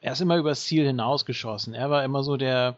er 0.01 0.13
ist 0.13 0.21
immer 0.23 0.39
übers 0.39 0.65
Ziel 0.65 0.87
hinausgeschossen. 0.87 1.75
Er 1.75 1.91
war 1.91 2.03
immer 2.05 2.23
so 2.23 2.39
der, 2.39 2.77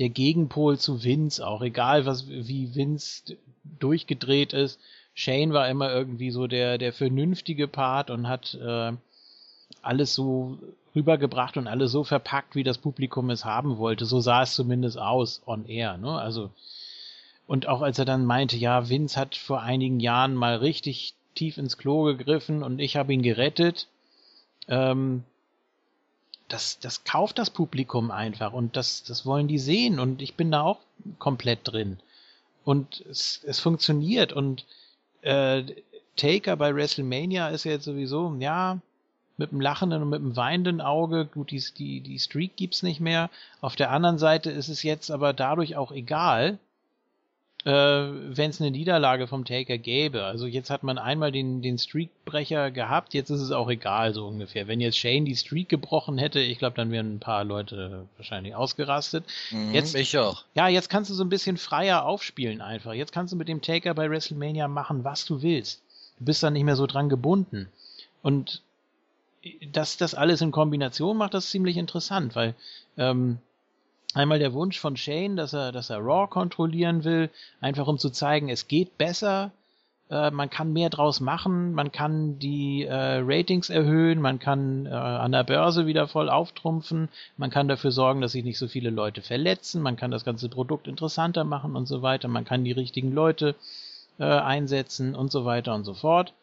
der 0.00 0.08
Gegenpol 0.08 0.78
zu 0.78 1.04
Vince 1.04 1.46
auch, 1.46 1.62
egal 1.62 2.06
was, 2.06 2.28
wie 2.28 2.74
Vince 2.74 3.36
durchgedreht 3.78 4.52
ist. 4.52 4.80
Shane 5.14 5.52
war 5.52 5.68
immer 5.68 5.92
irgendwie 5.92 6.30
so 6.30 6.46
der, 6.46 6.78
der 6.78 6.92
vernünftige 6.92 7.68
Part 7.68 8.10
und 8.10 8.26
hat 8.26 8.54
äh, 8.54 8.92
alles 9.82 10.14
so 10.14 10.58
rübergebracht 10.94 11.56
und 11.58 11.66
alles 11.66 11.92
so 11.92 12.02
verpackt, 12.02 12.54
wie 12.54 12.64
das 12.64 12.78
Publikum 12.78 13.28
es 13.30 13.44
haben 13.44 13.76
wollte. 13.76 14.06
So 14.06 14.20
sah 14.20 14.42
es 14.42 14.54
zumindest 14.54 14.98
aus 14.98 15.42
on 15.46 15.66
air, 15.66 15.98
ne? 15.98 16.18
Also 16.18 16.50
und 17.46 17.68
auch 17.68 17.82
als 17.82 17.98
er 17.98 18.04
dann 18.04 18.24
meinte, 18.24 18.56
ja, 18.56 18.88
Vince 18.88 19.18
hat 19.18 19.34
vor 19.34 19.60
einigen 19.60 20.00
Jahren 20.00 20.34
mal 20.34 20.56
richtig 20.56 21.14
tief 21.34 21.58
ins 21.58 21.76
Klo 21.76 22.04
gegriffen 22.04 22.62
und 22.62 22.78
ich 22.78 22.96
habe 22.96 23.12
ihn 23.12 23.22
gerettet. 23.22 23.88
Ähm, 24.68 25.24
das, 26.52 26.78
das 26.80 27.04
kauft 27.04 27.38
das 27.38 27.50
Publikum 27.50 28.10
einfach 28.10 28.52
und 28.52 28.76
das, 28.76 29.02
das 29.04 29.24
wollen 29.24 29.48
die 29.48 29.58
sehen 29.58 29.98
und 29.98 30.20
ich 30.20 30.34
bin 30.34 30.50
da 30.50 30.62
auch 30.62 30.80
komplett 31.18 31.60
drin. 31.64 31.98
Und 32.64 33.04
es, 33.08 33.40
es 33.44 33.60
funktioniert 33.60 34.32
und 34.32 34.66
äh, 35.22 35.64
Taker 36.16 36.56
bei 36.56 36.74
WrestleMania 36.74 37.48
ist 37.48 37.64
ja 37.64 37.72
jetzt 37.72 37.84
sowieso, 37.84 38.36
ja, 38.38 38.78
mit 39.36 39.52
dem 39.52 39.60
lachenden 39.60 40.02
und 40.02 40.10
mit 40.10 40.20
dem 40.20 40.36
weinenden 40.36 40.80
Auge, 40.82 41.24
gut, 41.24 41.50
die, 41.50 41.64
die, 41.78 42.00
die 42.00 42.18
Streak 42.18 42.56
gibt's 42.56 42.82
nicht 42.82 43.00
mehr. 43.00 43.30
Auf 43.62 43.74
der 43.74 43.90
anderen 43.90 44.18
Seite 44.18 44.50
ist 44.50 44.68
es 44.68 44.82
jetzt 44.82 45.10
aber 45.10 45.32
dadurch 45.32 45.76
auch 45.76 45.92
egal, 45.92 46.58
äh, 47.64 47.70
wenn 47.70 48.50
es 48.50 48.60
eine 48.60 48.70
Niederlage 48.70 49.26
vom 49.26 49.44
Taker 49.44 49.76
gäbe. 49.78 50.24
Also 50.24 50.46
jetzt 50.46 50.70
hat 50.70 50.82
man 50.82 50.96
einmal 50.98 51.30
den, 51.32 51.60
den 51.62 51.78
Streakbrecher 51.78 52.70
gehabt, 52.70 53.12
jetzt 53.12 53.30
ist 53.30 53.40
es 53.40 53.50
auch 53.50 53.68
egal, 53.68 54.14
so 54.14 54.26
ungefähr. 54.26 54.66
Wenn 54.66 54.80
jetzt 54.80 54.96
Shane 54.98 55.24
die 55.26 55.36
Streak 55.36 55.68
gebrochen 55.68 56.16
hätte, 56.18 56.40
ich 56.40 56.58
glaube, 56.58 56.76
dann 56.76 56.90
wären 56.90 57.16
ein 57.16 57.20
paar 57.20 57.44
Leute 57.44 58.06
wahrscheinlich 58.16 58.54
ausgerastet. 58.54 59.24
Mhm, 59.50 59.74
Jetzt- 59.74 59.94
ich 59.94 60.16
auch. 60.18 60.44
Ja, 60.54 60.68
jetzt 60.68 60.88
kannst 60.88 61.10
du 61.10 61.14
so 61.14 61.22
ein 61.24 61.28
bisschen 61.28 61.56
freier 61.58 62.04
aufspielen 62.06 62.60
einfach. 62.62 62.94
Jetzt 62.94 63.12
kannst 63.12 63.32
du 63.32 63.36
mit 63.36 63.48
dem 63.48 63.60
Taker 63.62 63.92
bei 63.94 64.08
WrestleMania 64.08 64.66
machen, 64.68 65.04
was 65.04 65.24
du 65.26 65.42
willst. 65.42 65.82
Du 66.18 66.24
bist 66.24 66.42
da 66.42 66.50
nicht 66.50 66.64
mehr 66.64 66.76
so 66.76 66.86
dran 66.86 67.08
gebunden. 67.08 67.68
Und 68.22 68.62
dass 69.72 69.96
das 69.96 70.14
alles 70.14 70.42
in 70.42 70.50
Kombination 70.50 71.16
macht, 71.16 71.32
das 71.34 71.48
ziemlich 71.50 71.76
interessant, 71.78 72.34
weil 72.36 72.54
ähm, 72.98 73.38
einmal 74.14 74.38
der 74.38 74.52
Wunsch 74.52 74.78
von 74.78 74.96
Shane, 74.96 75.36
dass 75.36 75.52
er, 75.52 75.72
dass 75.72 75.90
er 75.90 75.98
Raw 75.98 76.26
kontrollieren 76.28 77.04
will, 77.04 77.30
einfach 77.60 77.86
um 77.86 77.98
zu 77.98 78.10
zeigen, 78.10 78.48
es 78.48 78.68
geht 78.68 78.98
besser, 78.98 79.52
äh, 80.10 80.30
man 80.30 80.50
kann 80.50 80.72
mehr 80.72 80.90
draus 80.90 81.20
machen, 81.20 81.72
man 81.72 81.92
kann 81.92 82.38
die 82.38 82.84
äh, 82.84 83.20
Ratings 83.22 83.70
erhöhen, 83.70 84.20
man 84.20 84.38
kann 84.38 84.86
äh, 84.86 84.90
an 84.90 85.32
der 85.32 85.44
Börse 85.44 85.86
wieder 85.86 86.08
voll 86.08 86.28
auftrumpfen, 86.28 87.08
man 87.36 87.50
kann 87.50 87.68
dafür 87.68 87.92
sorgen, 87.92 88.20
dass 88.20 88.32
sich 88.32 88.44
nicht 88.44 88.58
so 88.58 88.68
viele 88.68 88.90
Leute 88.90 89.22
verletzen, 89.22 89.82
man 89.82 89.96
kann 89.96 90.10
das 90.10 90.24
ganze 90.24 90.48
Produkt 90.48 90.88
interessanter 90.88 91.44
machen 91.44 91.76
und 91.76 91.86
so 91.86 92.02
weiter, 92.02 92.28
man 92.28 92.44
kann 92.44 92.64
die 92.64 92.72
richtigen 92.72 93.12
Leute 93.12 93.54
äh, 94.18 94.24
einsetzen 94.24 95.14
und 95.14 95.30
so 95.30 95.44
weiter 95.44 95.74
und 95.74 95.84
so 95.84 95.94
fort. 95.94 96.34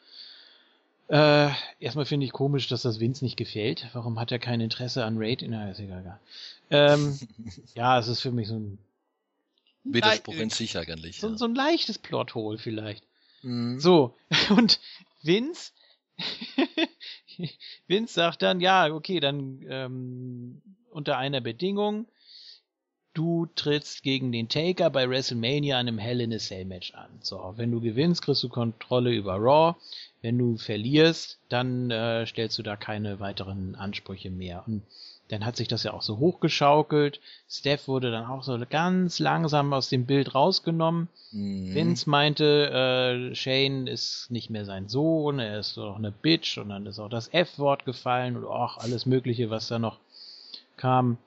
Äh, 1.10 1.52
erstmal 1.80 2.06
finde 2.06 2.26
ich 2.26 2.34
komisch, 2.34 2.68
dass 2.68 2.82
das 2.82 3.00
Vince 3.00 3.24
nicht 3.24 3.38
gefällt. 3.38 3.88
Warum 3.94 4.20
hat 4.20 4.32
er 4.32 4.40
kein 4.40 4.60
Interesse 4.60 5.06
an 5.06 5.16
Rating? 5.18 5.52
Na, 5.52 5.70
ist 5.70 5.80
egal. 5.80 6.02
egal. 6.02 6.20
Ähm, 6.70 7.18
ja, 7.76 7.98
es 7.98 8.08
ist 8.08 8.22
für 8.22 8.32
mich 8.32 8.48
so 8.48 8.56
ein, 8.56 8.78
Widerspruch 9.94 10.36
in 10.36 10.50
sich 10.50 10.78
eigentlich. 10.78 11.20
so, 11.20 11.30
ja. 11.30 11.38
so 11.38 11.46
ein 11.46 11.56
leichtes 11.56 11.98
Plothole 11.98 12.58
vielleicht. 12.58 13.06
Mhm. 13.42 13.80
So, 13.80 14.16
und 14.50 14.80
Vince, 15.24 15.72
Vince 17.88 18.14
sagt 18.14 18.42
dann, 18.42 18.60
ja, 18.60 18.94
okay, 18.94 19.20
dann 19.20 19.66
ähm, 19.70 20.62
unter 20.90 21.18
einer 21.18 21.42
Bedingung, 21.42 22.08
du 23.14 23.48
trittst 23.56 24.04
gegen 24.04 24.32
den 24.32 24.50
Taker 24.50 24.90
bei 24.90 25.10
WrestleMania 25.10 25.80
an 25.80 25.88
einem 25.88 25.98
Hell 25.98 26.22
in 26.22 26.34
a 26.34 26.38
Cell 26.38 26.66
Match 26.66 26.94
an. 26.94 27.20
So, 27.22 27.54
wenn 27.56 27.72
du 27.72 27.82
gewinnst, 27.82 28.22
kriegst 28.22 28.44
du 28.44 28.50
Kontrolle 28.50 29.12
über 29.12 29.36
Raw. 29.36 29.76
Wenn 30.22 30.38
du 30.38 30.58
verlierst, 30.58 31.40
dann 31.50 31.92
äh, 31.92 32.26
stellst 32.26 32.58
du 32.58 32.64
da 32.64 32.76
keine 32.76 33.20
weiteren 33.20 33.76
Ansprüche 33.76 34.30
mehr. 34.30 34.64
Und 34.66 34.82
dann 35.30 35.46
hat 35.46 35.58
sich 35.58 35.68
das 35.68 35.84
ja 35.84 35.94
auch 35.94 36.02
so 36.02 36.18
hochgeschaukelt. 36.18 37.20
Steph 37.50 37.88
wurde 37.88 38.12
dann 38.12 38.26
auch 38.26 38.44
so 38.44 38.58
ganz 38.70 39.20
langsam 39.20 39.74
aus 39.74 39.90
dem 39.90 40.06
Bild 40.06 40.34
rausgenommen. 40.34 41.10
Mhm. 41.32 41.76
Vince 41.76 42.10
meinte, 42.10 43.32
äh, 43.32 43.36
Shane 43.36 43.88
ist 43.88 44.32
nicht 44.32 44.50
mehr 44.50 44.66
sein 44.66 44.88
Sohn, 44.88 45.40
er 45.40 45.60
ist 45.60 45.78
doch 45.78 45.98
eine 45.98 46.12
Bitch 46.12 46.58
und 46.58 46.70
dann 46.70 46.86
ist 46.86 47.00
auch 47.00 47.10
das 47.10 47.34
F-Wort 47.34 47.86
gefallen 47.86 48.38
und 48.38 48.46
auch 48.46 48.78
alles 48.78 49.06
Mögliche, 49.06 49.50
was 49.50 49.68
da 49.68 49.80
noch 49.80 50.00
kam. 50.78 51.18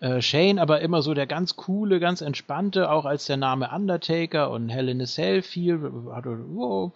Äh, 0.00 0.20
Shane 0.20 0.58
aber 0.58 0.80
immer 0.80 1.02
so 1.02 1.14
der 1.14 1.26
ganz 1.26 1.56
coole, 1.56 2.00
ganz 2.00 2.20
entspannte, 2.20 2.90
auch 2.90 3.04
als 3.04 3.26
der 3.26 3.36
Name 3.36 3.70
Undertaker 3.70 4.50
und 4.50 4.68
Hell 4.68 4.88
in 4.88 5.00
a 5.00 5.06
Cell 5.06 5.40
fiel, 5.40 5.80
hatte, 6.12 6.30
oh, 6.54 6.90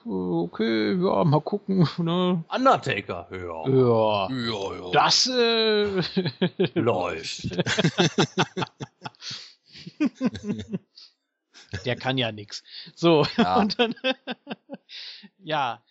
okay, 0.45 0.93
ja, 0.95 1.25
mal 1.25 1.41
gucken, 1.41 1.89
ne? 1.99 2.45
Undertaker, 2.55 3.29
ja. 3.31 3.69
Ja, 3.69 4.29
Ja, 4.31 4.75
ja. 4.75 4.91
das 4.93 5.27
äh, 5.27 6.03
Läuft. 6.75 7.57
der 11.85 11.97
kann 11.97 12.19
ja 12.19 12.33
nix. 12.33 12.63
So, 12.95 13.25
Ja. 13.37 13.59
und 13.61 13.79
dann, 13.79 13.95
ja, 15.39 15.83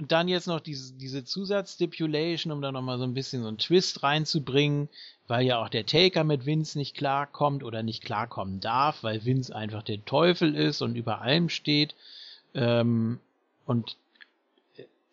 und 0.00 0.12
dann 0.12 0.28
jetzt 0.28 0.46
noch 0.46 0.60
diese, 0.60 0.94
diese 0.94 1.24
Zusatzstipulation, 1.24 2.54
um 2.54 2.62
da 2.62 2.72
nochmal 2.72 2.96
so 2.96 3.04
ein 3.04 3.12
bisschen 3.12 3.42
so 3.42 3.48
einen 3.48 3.58
Twist 3.58 4.02
reinzubringen, 4.02 4.88
weil 5.28 5.44
ja 5.44 5.62
auch 5.62 5.68
der 5.68 5.84
Taker 5.84 6.24
mit 6.24 6.46
Vince 6.46 6.78
nicht 6.78 6.96
klarkommt 6.96 7.62
oder 7.62 7.82
nicht 7.82 8.02
klarkommen 8.02 8.60
darf, 8.60 9.02
weil 9.02 9.26
Vince 9.26 9.54
einfach 9.54 9.82
der 9.82 10.02
Teufel 10.06 10.56
ist 10.56 10.80
und 10.80 10.96
über 10.96 11.20
allem 11.20 11.50
steht. 11.50 11.94
Ähm, 12.54 13.20
und 13.66 13.98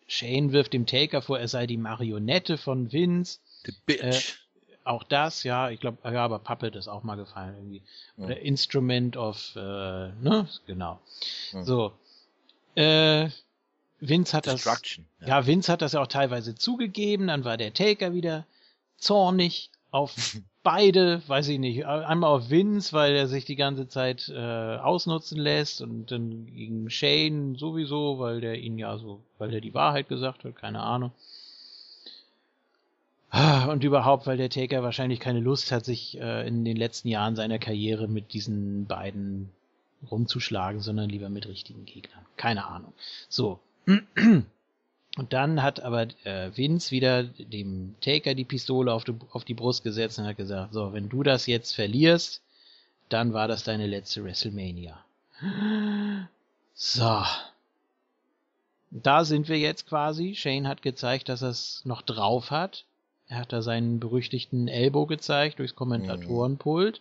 Shane 0.06 0.52
wirft 0.52 0.72
dem 0.72 0.86
Taker 0.86 1.20
vor, 1.20 1.38
er 1.38 1.48
sei 1.48 1.66
die 1.66 1.76
Marionette 1.76 2.56
von 2.56 2.90
Vince. 2.90 3.40
The 3.66 3.74
Bitch. 3.84 4.38
Auch 4.84 5.02
das, 5.02 5.42
ja, 5.42 5.68
ich 5.68 5.80
glaube, 5.80 5.98
ja, 6.02 6.24
aber 6.24 6.38
Puppet 6.38 6.76
ist 6.76 6.88
auch 6.88 7.02
mal 7.02 7.16
gefallen 7.16 7.54
irgendwie. 7.58 7.82
Oder 8.16 8.40
Instrument 8.40 9.18
of, 9.18 9.54
äh, 9.54 9.60
ne, 9.60 10.48
genau. 10.66 10.98
Ja. 11.52 11.62
So. 11.62 11.92
Äh, 12.74 13.28
Vince 14.00 14.36
hat 14.36 14.46
das, 14.46 14.56
Destruction. 14.56 15.04
ja, 15.26 15.46
Vince 15.46 15.72
hat 15.72 15.82
das 15.82 15.92
ja 15.92 16.02
auch 16.02 16.06
teilweise 16.06 16.54
zugegeben, 16.54 17.28
dann 17.28 17.44
war 17.44 17.56
der 17.56 17.74
Taker 17.74 18.14
wieder 18.14 18.46
zornig 18.96 19.70
auf 19.90 20.36
beide, 20.62 21.22
weiß 21.26 21.48
ich 21.48 21.58
nicht, 21.58 21.86
einmal 21.86 22.30
auf 22.30 22.50
Vince, 22.50 22.92
weil 22.92 23.14
er 23.14 23.26
sich 23.26 23.44
die 23.44 23.56
ganze 23.56 23.88
Zeit 23.88 24.28
äh, 24.28 24.76
ausnutzen 24.76 25.38
lässt 25.38 25.80
und 25.80 26.10
dann 26.10 26.46
gegen 26.46 26.90
Shane 26.90 27.56
sowieso, 27.56 28.18
weil 28.18 28.40
der 28.40 28.58
ihn 28.58 28.78
ja 28.78 28.98
so, 28.98 29.20
weil 29.38 29.50
der 29.50 29.60
die 29.60 29.74
Wahrheit 29.74 30.08
gesagt 30.08 30.44
hat, 30.44 30.56
keine 30.56 30.80
Ahnung. 30.80 31.12
Ah, 33.30 33.66
Und 33.70 33.84
überhaupt, 33.84 34.26
weil 34.26 34.38
der 34.38 34.48
Taker 34.48 34.82
wahrscheinlich 34.82 35.20
keine 35.20 35.40
Lust 35.40 35.70
hat, 35.70 35.84
sich 35.84 36.18
äh, 36.18 36.46
in 36.46 36.64
den 36.64 36.76
letzten 36.76 37.08
Jahren 37.08 37.36
seiner 37.36 37.58
Karriere 37.58 38.08
mit 38.08 38.32
diesen 38.32 38.86
beiden 38.86 39.50
rumzuschlagen, 40.10 40.80
sondern 40.80 41.10
lieber 41.10 41.28
mit 41.28 41.46
richtigen 41.46 41.84
Gegnern. 41.84 42.24
Keine 42.36 42.66
Ahnung. 42.66 42.92
So. 43.28 43.60
Und 45.16 45.32
dann 45.32 45.62
hat 45.62 45.80
aber 45.80 46.06
äh, 46.24 46.56
Vince 46.56 46.90
wieder 46.90 47.24
dem 47.24 47.96
Taker 48.00 48.34
die 48.34 48.44
Pistole 48.44 48.92
auf 48.92 49.04
die, 49.04 49.14
auf 49.32 49.44
die 49.44 49.54
Brust 49.54 49.82
gesetzt 49.82 50.18
und 50.18 50.26
hat 50.26 50.36
gesagt, 50.36 50.72
so, 50.72 50.92
wenn 50.92 51.08
du 51.08 51.22
das 51.22 51.46
jetzt 51.46 51.74
verlierst, 51.74 52.42
dann 53.08 53.32
war 53.32 53.48
das 53.48 53.64
deine 53.64 53.86
letzte 53.86 54.22
WrestleMania. 54.22 55.02
So. 56.74 57.22
Da 58.90 59.24
sind 59.24 59.48
wir 59.48 59.58
jetzt 59.58 59.86
quasi. 59.86 60.34
Shane 60.34 60.68
hat 60.68 60.82
gezeigt, 60.82 61.28
dass 61.28 61.42
er 61.42 61.50
es 61.50 61.84
noch 61.84 62.02
drauf 62.02 62.50
hat. 62.50 62.84
Er 63.26 63.38
hat 63.38 63.52
da 63.52 63.60
seinen 63.60 64.00
berüchtigten 64.00 64.68
Elbow 64.68 65.06
gezeigt 65.06 65.58
durchs 65.58 65.74
Kommentatorenpult. 65.74 67.00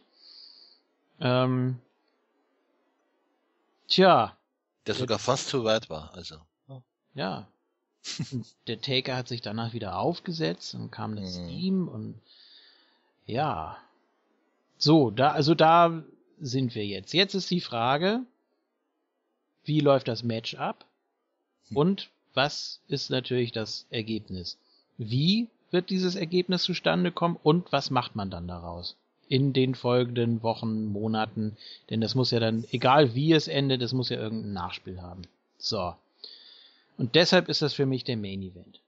Ähm, 1.19 1.80
tja, 3.88 4.35
Der 4.85 4.95
sogar 4.95 5.19
fast 5.19 5.49
zu 5.49 5.64
weit 5.64 5.90
war. 5.90 6.14
Also. 6.14 6.38
Ja. 7.17 7.47
Der 8.67 8.79
Taker 8.79 9.17
hat 9.17 9.27
sich 9.27 9.41
danach 9.41 9.73
wieder 9.73 9.97
aufgesetzt 9.99 10.73
und 10.75 10.91
kam 10.91 11.15
das 11.15 11.37
Mhm. 11.37 11.47
Steam 11.49 11.87
und 11.89 12.15
ja. 13.25 13.77
So, 14.77 15.11
da, 15.11 15.31
also 15.31 15.55
da 15.55 16.03
sind 16.39 16.75
wir 16.75 16.85
jetzt. 16.85 17.13
Jetzt 17.13 17.33
ist 17.33 17.51
die 17.51 17.59
Frage, 17.59 18.21
wie 19.65 19.81
läuft 19.81 20.07
das 20.07 20.23
Match 20.23 20.55
ab? 20.55 20.85
Hm. 21.69 21.77
Und 21.77 22.09
was 22.33 22.79
ist 22.87 23.09
natürlich 23.09 23.51
das 23.51 23.87
Ergebnis? 23.89 24.57
Wie 24.97 25.49
wird 25.71 25.89
dieses 25.89 26.15
Ergebnis 26.15 26.63
zustande 26.63 27.11
kommen 27.11 27.37
und 27.41 27.71
was 27.71 27.89
macht 27.89 28.15
man 28.15 28.29
dann 28.29 28.47
daraus? 28.47 28.95
In 29.27 29.51
den 29.51 29.75
folgenden 29.75 30.41
Wochen, 30.43 30.85
Monaten, 30.85 31.57
denn 31.89 31.99
das 31.99 32.15
muss 32.15 32.31
ja 32.31 32.39
dann, 32.39 32.63
egal 32.71 33.15
wie 33.15 33.33
es 33.33 33.49
endet, 33.49 33.81
es 33.81 33.91
muss 33.91 34.09
ja 34.09 34.17
irgendein 34.17 34.53
Nachspiel 34.53 35.01
haben. 35.01 35.23
So. 35.57 35.95
Und 36.98 37.16
deshalb 37.16 37.48
ist 37.48 37.61
das 37.61 37.74
für 37.74 37.85
mich 37.85 38.03
der 38.03 38.17
Main 38.17 38.42
Event. 38.42 38.82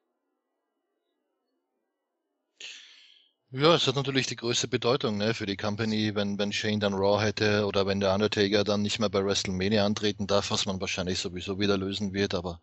Ja, 3.52 3.76
es 3.76 3.88
hat 3.88 3.96
natürlich 3.96 4.28
die 4.28 4.36
größte 4.36 4.68
Bedeutung 4.68 5.18
ne, 5.18 5.34
für 5.34 5.46
die 5.46 5.58
Company, 5.58 6.14
wenn, 6.16 6.38
wenn 6.38 6.52
Shane 6.52 6.80
dann 6.80 6.94
Raw 6.94 7.24
hätte 7.24 7.66
oder 7.66 7.88
wenn 7.88 8.00
der 8.00 8.14
Undertaker 8.14 8.64
dann 8.64 8.82
nicht 8.84 9.00
mehr 9.00 9.10
bei 9.10 9.24
WrestleMania 9.24 9.86
antreten 9.86 10.28
darf, 10.28 10.52
was 10.52 10.66
man 10.66 10.80
wahrscheinlich 10.82 11.20
sowieso 11.20 11.60
wieder 11.60 11.78
lösen 11.78 12.14
wird, 12.14 12.36
aber 12.36 12.62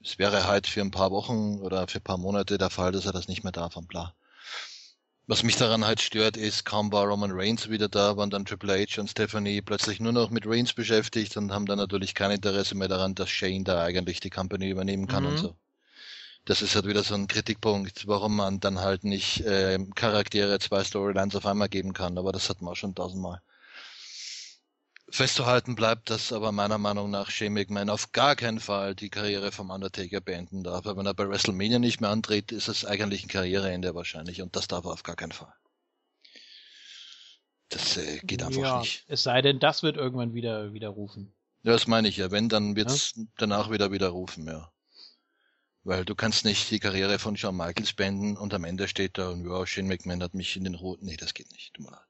es 0.00 0.18
wäre 0.18 0.46
halt 0.46 0.66
für 0.66 0.80
ein 0.80 0.92
paar 0.92 1.10
Wochen 1.10 1.60
oder 1.60 1.88
für 1.88 1.98
ein 1.98 2.04
paar 2.04 2.18
Monate 2.18 2.58
der 2.58 2.70
Fall, 2.70 2.92
dass 2.92 3.06
er 3.06 3.12
das 3.12 3.28
nicht 3.28 3.42
mehr 3.44 3.52
darf 3.52 3.76
und 3.76 3.88
bla. 3.88 4.14
Was 5.28 5.44
mich 5.44 5.54
daran 5.54 5.84
halt 5.84 6.00
stört, 6.00 6.36
ist, 6.36 6.64
kaum 6.64 6.90
war 6.90 7.06
Roman 7.06 7.30
Reigns 7.32 7.68
wieder 7.68 7.88
da, 7.88 8.16
waren 8.16 8.28
dann 8.30 8.44
Triple 8.44 8.72
H 8.84 9.00
und 9.00 9.08
Stephanie 9.08 9.62
plötzlich 9.62 10.00
nur 10.00 10.12
noch 10.12 10.30
mit 10.30 10.46
Reigns 10.48 10.72
beschäftigt 10.72 11.36
und 11.36 11.52
haben 11.52 11.66
dann 11.66 11.78
natürlich 11.78 12.12
kein 12.16 12.32
Interesse 12.32 12.74
mehr 12.74 12.88
daran, 12.88 13.14
dass 13.14 13.30
Shane 13.30 13.62
da 13.62 13.84
eigentlich 13.84 14.18
die 14.18 14.30
Company 14.30 14.68
übernehmen 14.68 15.06
kann 15.06 15.22
Mhm. 15.22 15.28
und 15.28 15.38
so. 15.38 15.56
Das 16.46 16.62
ist 16.62 16.74
halt 16.76 16.86
wieder 16.86 17.02
so 17.04 17.14
ein 17.14 17.28
Kritikpunkt, 17.28 18.06
warum 18.08 18.36
man 18.36 18.60
dann 18.60 18.80
halt 18.80 19.04
nicht 19.04 19.40
äh, 19.42 19.78
Charaktere 19.96 20.58
zwei 20.60 20.84
Storylines 20.84 21.36
auf 21.36 21.46
einmal 21.46 21.68
geben 21.70 21.92
kann, 21.94 22.18
aber 22.18 22.32
das 22.32 22.50
hatten 22.50 22.64
wir 22.66 22.72
auch 22.72 22.76
schon 22.76 22.94
tausendmal. 22.94 23.42
Festzuhalten 25.08 25.76
bleibt, 25.76 26.10
dass 26.10 26.32
aber 26.32 26.50
meiner 26.50 26.78
Meinung 26.78 27.10
nach 27.10 27.30
Shane 27.30 27.52
McMahon 27.52 27.90
auf 27.90 28.10
gar 28.10 28.34
keinen 28.34 28.58
Fall 28.58 28.94
die 28.94 29.08
Karriere 29.08 29.52
vom 29.52 29.70
Undertaker 29.70 30.20
beenden 30.20 30.64
darf. 30.64 30.84
Weil 30.84 30.96
wenn 30.96 31.06
er 31.06 31.14
bei 31.14 31.28
WrestleMania 31.28 31.78
nicht 31.78 32.00
mehr 32.00 32.10
antritt, 32.10 32.50
ist 32.50 32.68
es 32.68 32.84
eigentlich 32.84 33.24
ein 33.24 33.28
Karriereende 33.28 33.94
wahrscheinlich 33.94 34.42
und 34.42 34.56
das 34.56 34.66
darf 34.66 34.84
er 34.84 34.92
auf 34.92 35.04
gar 35.04 35.16
keinen 35.16 35.32
Fall. 35.32 35.52
Das 37.68 37.96
äh, 37.96 38.18
geht 38.24 38.42
einfach 38.42 38.60
ja, 38.60 38.80
nicht. 38.80 39.04
Es 39.08 39.22
sei 39.22 39.42
denn, 39.42 39.58
das 39.60 39.82
wird 39.82 39.96
irgendwann 39.96 40.34
wieder 40.34 40.72
widerrufen. 40.72 41.32
Ja, 41.62 41.72
das 41.72 41.86
meine 41.86 42.08
ich 42.08 42.16
ja. 42.16 42.30
Wenn, 42.30 42.48
dann 42.48 42.76
wird's 42.76 43.14
danach 43.36 43.70
wieder 43.70 43.90
widerrufen, 43.92 44.46
ja. 44.46 44.72
Weil 45.82 46.04
du 46.04 46.16
kannst 46.16 46.44
nicht 46.44 46.70
die 46.70 46.80
Karriere 46.80 47.20
von 47.20 47.36
Shawn 47.36 47.56
Michaels 47.56 47.92
beenden 47.92 48.36
und 48.36 48.52
am 48.54 48.64
Ende 48.64 48.88
steht 48.88 49.18
da, 49.18 49.32
ja, 49.34 49.66
Shane 49.66 49.86
McMahon 49.86 50.22
hat 50.22 50.34
mich 50.34 50.56
in 50.56 50.64
den 50.64 50.74
roten. 50.74 51.06
Nee, 51.06 51.16
das 51.16 51.32
geht 51.32 51.50
nicht. 51.52 51.74
Tut 51.74 51.84
mir 51.84 51.92
leid. 51.92 52.05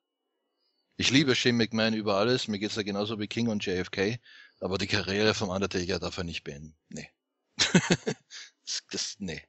Ich 0.97 1.11
liebe 1.11 1.35
Shane 1.35 1.57
McMahon 1.57 1.95
über 1.95 2.17
alles. 2.17 2.49
Mir 2.49 2.59
geht's 2.59 2.77
ja 2.77 2.83
genauso 2.83 3.19
wie 3.19 3.27
King 3.27 3.49
und 3.49 3.65
JFK. 3.65 4.19
Aber 4.61 4.79
die 4.79 4.87
Karriere 4.87 5.35
vom 5.35 5.51
Undertaker 5.51 5.99
darf 5.99 6.17
er 6.17 6.25
nicht 6.25 6.43
beenden. 6.45 6.75
Nee. 6.89 7.11
das, 7.59 8.83
das, 8.91 9.17
nee. 9.19 9.43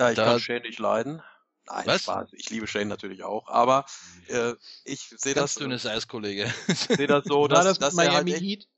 Ja, 0.00 0.10
ich 0.10 0.16
Da- 0.16 0.24
kann 0.24 0.40
Shane 0.40 0.62
nicht 0.62 0.78
leiden. 0.78 1.22
Nein, 1.66 1.86
Was? 1.86 2.02
Spaß. 2.02 2.30
Ich 2.32 2.50
liebe 2.50 2.66
Shane 2.66 2.88
natürlich 2.88 3.22
auch, 3.22 3.46
aber 3.46 3.86
äh, 4.26 4.54
ich 4.84 5.02
sehe 5.16 5.32
das, 5.32 5.52
Ganz 5.52 5.54
dünnes 5.54 5.86
Eis, 5.86 6.08
Kollege. 6.08 6.52
sehe 6.66 7.06
das 7.06 7.24
so, 7.24 7.46
dass, 7.46 7.64
das 7.64 7.78
dass, 7.78 7.94
er 7.96 8.12
halt 8.12 8.26
Miami 8.26 8.32
echt, 8.32 8.42
Heat? 8.42 8.68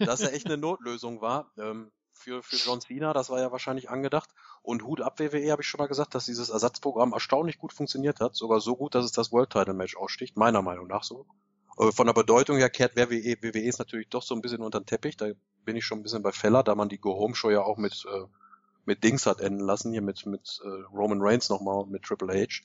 dass 0.00 0.20
er 0.22 0.32
echt 0.32 0.46
eine 0.46 0.56
Notlösung 0.56 1.20
war 1.20 1.52
ähm, 1.56 1.92
für, 2.12 2.42
für 2.42 2.56
John 2.56 2.80
Cena. 2.80 3.12
Das 3.12 3.30
war 3.30 3.38
ja 3.40 3.52
wahrscheinlich 3.52 3.90
angedacht. 3.90 4.28
Und 4.62 4.84
Hut 4.84 5.00
ab 5.00 5.18
WWE 5.18 5.50
habe 5.50 5.62
ich 5.62 5.68
schon 5.68 5.78
mal 5.78 5.88
gesagt, 5.88 6.14
dass 6.14 6.26
dieses 6.26 6.48
Ersatzprogramm 6.48 7.12
erstaunlich 7.12 7.58
gut 7.58 7.72
funktioniert 7.72 8.20
hat. 8.20 8.36
Sogar 8.36 8.60
so 8.60 8.76
gut, 8.76 8.94
dass 8.94 9.04
es 9.04 9.12
das 9.12 9.32
World 9.32 9.50
Title 9.50 9.74
Match 9.74 9.96
aussticht. 9.96 10.36
Meiner 10.36 10.62
Meinung 10.62 10.86
nach 10.86 11.02
so. 11.02 11.26
Aber 11.76 11.92
von 11.92 12.06
der 12.06 12.12
Bedeutung 12.12 12.58
her 12.58 12.70
kehrt 12.70 12.96
WWE, 12.96 13.38
WWE 13.40 13.62
ist 13.62 13.78
natürlich 13.78 14.08
doch 14.08 14.22
so 14.22 14.34
ein 14.34 14.40
bisschen 14.40 14.62
unter 14.62 14.80
den 14.80 14.86
Teppich. 14.86 15.16
Da 15.16 15.26
bin 15.64 15.76
ich 15.76 15.84
schon 15.84 15.98
ein 15.98 16.02
bisschen 16.02 16.22
bei 16.22 16.32
Feller, 16.32 16.62
da 16.62 16.74
man 16.74 16.88
die 16.88 16.98
Go 16.98 17.14
Home 17.18 17.34
Show 17.34 17.50
ja 17.50 17.62
auch 17.62 17.76
mit 17.76 18.04
äh, 18.08 18.24
mit 18.84 19.04
Dings 19.04 19.26
hat 19.26 19.40
enden 19.40 19.60
lassen, 19.60 19.92
hier 19.92 20.02
mit 20.02 20.26
mit 20.26 20.60
äh, 20.64 20.68
Roman 20.94 21.20
Reigns 21.20 21.48
nochmal 21.48 21.82
und 21.82 21.90
mit 21.90 22.02
Triple 22.02 22.32
H. 22.32 22.62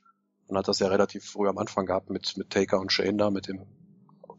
Man 0.48 0.58
hat 0.58 0.68
das 0.68 0.80
ja 0.80 0.88
relativ 0.88 1.26
früh 1.26 1.48
am 1.48 1.58
Anfang 1.58 1.86
gehabt 1.86 2.10
mit 2.10 2.38
mit 2.38 2.50
Taker 2.50 2.80
und 2.80 2.92
Shane 2.92 3.18
da, 3.18 3.30
mit 3.30 3.48
dem 3.48 3.66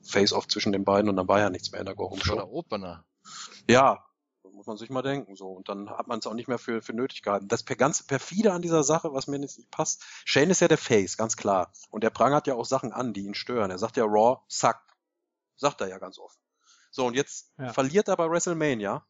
Face-Off 0.02 0.48
zwischen 0.48 0.72
den 0.72 0.84
beiden 0.84 1.08
und 1.08 1.16
dann 1.16 1.28
war 1.28 1.40
ja 1.40 1.50
nichts 1.50 1.72
mehr 1.72 1.80
in 1.80 1.86
der 1.86 1.94
Go 1.94 2.10
Home 2.10 2.22
Show. 2.22 2.34
der 2.34 2.50
Opener. 2.50 3.04
Ja, 3.68 4.04
Muss 4.58 4.66
man 4.66 4.76
sich 4.76 4.90
mal 4.90 5.02
denken, 5.02 5.36
so. 5.36 5.46
Und 5.50 5.68
dann 5.68 5.88
hat 5.88 6.08
man 6.08 6.18
es 6.18 6.26
auch 6.26 6.34
nicht 6.34 6.48
mehr 6.48 6.58
für, 6.58 6.82
für 6.82 6.92
nötig 6.92 7.22
gehalten. 7.22 7.46
Das 7.46 7.62
per 7.62 7.76
ganz 7.76 8.02
perfide 8.02 8.52
an 8.52 8.60
dieser 8.60 8.82
Sache, 8.82 9.12
was 9.12 9.28
mir 9.28 9.38
jetzt 9.40 9.56
nicht 9.56 9.70
passt. 9.70 10.02
Shane 10.24 10.50
ist 10.50 10.58
ja 10.58 10.66
der 10.66 10.78
Face, 10.78 11.16
ganz 11.16 11.36
klar. 11.36 11.72
Und 11.90 12.02
der 12.02 12.10
prangert 12.10 12.48
ja 12.48 12.56
auch 12.56 12.64
Sachen 12.64 12.92
an, 12.92 13.12
die 13.12 13.24
ihn 13.24 13.34
stören. 13.36 13.70
Er 13.70 13.78
sagt 13.78 13.96
ja 13.96 14.04
Raw, 14.04 14.40
suck. 14.48 14.80
Sagt 15.54 15.80
er 15.80 15.86
ja 15.86 15.98
ganz 15.98 16.18
offen. 16.18 16.40
So, 16.90 17.06
und 17.06 17.14
jetzt 17.14 17.52
Ja. 17.56 17.72
verliert 17.72 18.08
er 18.08 18.16
bei 18.16 18.28
WrestleMania. 18.28 19.06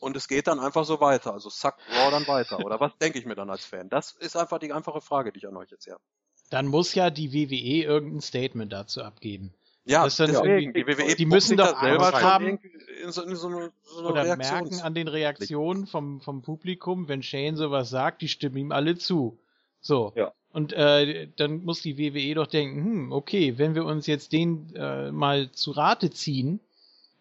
Und 0.00 0.16
es 0.16 0.26
geht 0.26 0.48
dann 0.48 0.58
einfach 0.58 0.84
so 0.84 1.00
weiter. 1.00 1.32
Also 1.32 1.48
suck 1.48 1.76
Raw 1.88 2.10
dann 2.10 2.26
weiter. 2.26 2.58
Oder 2.58 2.80
was 2.80 2.90
denke 2.98 3.20
ich 3.20 3.24
mir 3.24 3.36
dann 3.36 3.50
als 3.50 3.64
Fan? 3.64 3.88
Das 3.88 4.10
ist 4.18 4.36
einfach 4.36 4.58
die 4.58 4.72
einfache 4.72 5.00
Frage, 5.00 5.30
die 5.32 5.38
ich 5.38 5.46
an 5.46 5.56
euch 5.56 5.70
jetzt 5.70 5.86
habe. 5.86 6.02
Dann 6.50 6.66
muss 6.66 6.92
ja 6.96 7.08
die 7.10 7.32
WWE 7.32 7.84
irgendein 7.84 8.20
Statement 8.20 8.72
dazu 8.72 9.00
abgeben. 9.04 9.54
Ja, 9.84 10.04
Das 10.04 10.18
ist 10.18 10.20
dann 10.20 10.46
irgendwie- 10.46 10.72
die 10.72 10.86
WWE 10.86 11.16
die 11.16 11.26
müssen 11.26 11.56
doch 11.56 11.72
da 11.72 11.80
selber 11.80 12.12
haben. 12.12 12.58
in 13.02 13.10
so, 13.10 13.22
in 13.22 13.34
so 13.34 13.48
eine, 13.48 13.70
so 13.84 13.98
eine 13.98 14.08
Oder 14.08 14.24
Reaktions 14.24 14.70
merken 14.70 14.80
an 14.86 14.94
den 14.94 15.08
Reaktionen 15.08 15.86
vom, 15.86 16.20
vom 16.20 16.42
Publikum, 16.42 17.08
wenn 17.08 17.22
Shane 17.22 17.56
sowas 17.56 17.90
sagt, 17.90 18.22
die 18.22 18.28
stimmen 18.28 18.56
ihm 18.58 18.72
alle 18.72 18.96
zu. 18.96 19.36
So. 19.80 20.12
Ja. 20.14 20.32
Und 20.52 20.72
äh, 20.72 21.28
dann 21.36 21.64
muss 21.64 21.80
die 21.82 21.98
WWE 21.98 22.34
doch 22.34 22.46
denken, 22.46 22.84
hm, 22.84 23.12
okay, 23.12 23.54
wenn 23.58 23.74
wir 23.74 23.84
uns 23.84 24.06
jetzt 24.06 24.32
den 24.32 24.72
äh, 24.76 25.10
mal 25.10 25.50
zu 25.50 25.72
Rate 25.72 26.10
ziehen, 26.10 26.60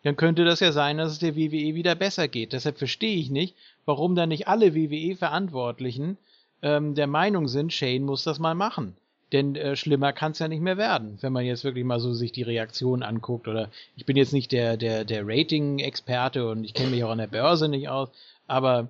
dann 0.03 0.15
könnte 0.15 0.45
das 0.45 0.59
ja 0.59 0.71
sein, 0.71 0.97
dass 0.97 1.11
es 1.13 1.19
der 1.19 1.35
WWE 1.35 1.73
wieder 1.75 1.95
besser 1.95 2.27
geht. 2.27 2.53
Deshalb 2.53 2.77
verstehe 2.77 3.15
ich 3.17 3.29
nicht, 3.31 3.55
warum 3.85 4.15
dann 4.15 4.29
nicht 4.29 4.47
alle 4.47 4.75
WWE-Verantwortlichen 4.75 6.17
ähm, 6.61 6.93
der 6.95 7.07
Meinung 7.07 7.47
sind, 7.47 7.73
Shane 7.73 8.03
muss 8.03 8.23
das 8.23 8.37
mal 8.39 8.53
machen. 8.55 8.95
Denn 9.31 9.55
äh, 9.55 9.75
schlimmer 9.75 10.11
kann 10.11 10.33
es 10.33 10.39
ja 10.39 10.47
nicht 10.47 10.61
mehr 10.61 10.77
werden, 10.77 11.17
wenn 11.21 11.31
man 11.31 11.45
jetzt 11.45 11.63
wirklich 11.63 11.85
mal 11.85 11.99
so 11.99 12.13
sich 12.13 12.31
die 12.31 12.43
Reaktion 12.43 13.01
anguckt. 13.01 13.47
Oder 13.47 13.69
ich 13.95 14.05
bin 14.05 14.17
jetzt 14.17 14.33
nicht 14.33 14.51
der, 14.51 14.75
der, 14.75 15.05
der 15.05 15.23
Rating-Experte 15.25 16.49
und 16.49 16.65
ich 16.65 16.73
kenne 16.73 16.91
mich 16.91 17.03
auch 17.03 17.11
an 17.11 17.19
der 17.19 17.27
Börse 17.27 17.69
nicht 17.69 17.87
aus, 17.87 18.09
aber 18.47 18.89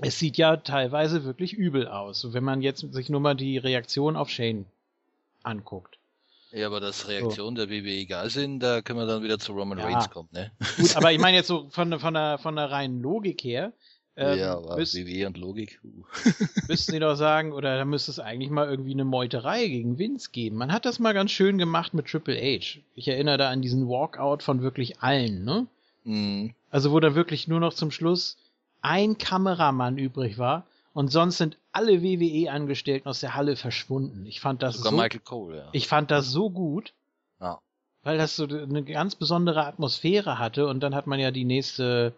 es 0.00 0.18
sieht 0.18 0.36
ja 0.36 0.56
teilweise 0.56 1.24
wirklich 1.24 1.54
übel 1.54 1.88
aus. 1.88 2.20
So, 2.20 2.34
Wenn 2.34 2.44
man 2.44 2.62
jetzt 2.62 2.80
sich 2.92 3.08
nur 3.08 3.20
mal 3.20 3.34
die 3.34 3.58
Reaktion 3.58 4.16
auf 4.16 4.28
Shane 4.28 4.66
anguckt. 5.42 5.98
Ja, 6.52 6.66
aber 6.66 6.80
dass 6.80 7.08
Reaktionen 7.08 7.56
der 7.56 7.70
WWE 7.70 8.00
egal 8.00 8.28
sind, 8.28 8.60
da 8.60 8.82
können 8.82 8.98
wir 8.98 9.06
dann 9.06 9.22
wieder 9.22 9.38
zu 9.38 9.52
Roman 9.52 9.78
Ja. 9.78 9.86
Reigns 9.86 10.10
kommen, 10.10 10.28
ne? 10.32 10.52
Gut, 10.76 10.96
aber 10.96 11.10
ich 11.10 11.18
meine 11.20 11.38
jetzt 11.38 11.46
so 11.46 11.68
von, 11.70 11.98
von, 11.98 12.12
der, 12.12 12.36
von 12.36 12.56
der 12.56 12.70
reinen 12.70 13.00
Logik 13.00 13.42
her, 13.42 13.72
ähm, 14.16 14.38
ja, 14.38 14.56
aber 14.56 14.76
müsst, 14.76 14.94
WWE 14.94 15.26
und 15.26 15.38
Logik. 15.38 15.80
Uh. 15.84 16.04
müssten 16.68 16.92
sie 16.92 16.98
doch 16.98 17.16
sagen, 17.16 17.52
oder 17.52 17.78
da 17.78 17.84
müsste 17.84 18.10
es 18.10 18.18
eigentlich 18.18 18.50
mal 18.50 18.68
irgendwie 18.68 18.92
eine 18.92 19.04
Meuterei 19.04 19.66
gegen 19.68 19.98
Vince 19.98 20.30
geben. 20.32 20.56
Man 20.56 20.72
hat 20.72 20.84
das 20.84 20.98
mal 20.98 21.14
ganz 21.14 21.30
schön 21.30 21.58
gemacht 21.58 21.94
mit 21.94 22.06
Triple 22.06 22.36
H. 22.36 22.80
Ich 22.94 23.08
erinnere 23.08 23.38
da 23.38 23.50
an 23.50 23.62
diesen 23.62 23.88
Walkout 23.88 24.42
von 24.42 24.62
wirklich 24.62 25.00
allen, 25.00 25.44
ne? 25.44 25.66
Mhm. 26.04 26.54
Also 26.70 26.92
wo 26.92 27.00
dann 27.00 27.14
wirklich 27.14 27.48
nur 27.48 27.60
noch 27.60 27.74
zum 27.74 27.90
Schluss 27.90 28.36
ein 28.82 29.16
Kameramann 29.16 29.98
übrig 29.98 30.38
war 30.38 30.66
und 30.92 31.08
sonst 31.08 31.38
sind 31.38 31.56
alle 31.70 32.02
WWE-Angestellten 32.02 33.08
aus 33.08 33.20
der 33.20 33.34
Halle 33.34 33.56
verschwunden. 33.56 34.26
Ich 34.26 34.40
fand 34.40 34.62
das 34.62 34.76
Sogar 34.76 34.90
so, 34.90 34.96
Michael 34.96 35.20
Cole, 35.20 35.56
ja. 35.56 35.68
ich 35.72 35.88
fand 35.88 36.10
das 36.10 36.30
so 36.30 36.50
gut, 36.50 36.92
Ja. 37.40 37.60
weil 38.02 38.18
das 38.18 38.36
so 38.36 38.44
eine 38.44 38.82
ganz 38.82 39.14
besondere 39.14 39.64
Atmosphäre 39.64 40.38
hatte 40.38 40.66
und 40.66 40.80
dann 40.80 40.94
hat 40.94 41.06
man 41.06 41.18
ja 41.18 41.30
die 41.30 41.44
nächste 41.44 42.12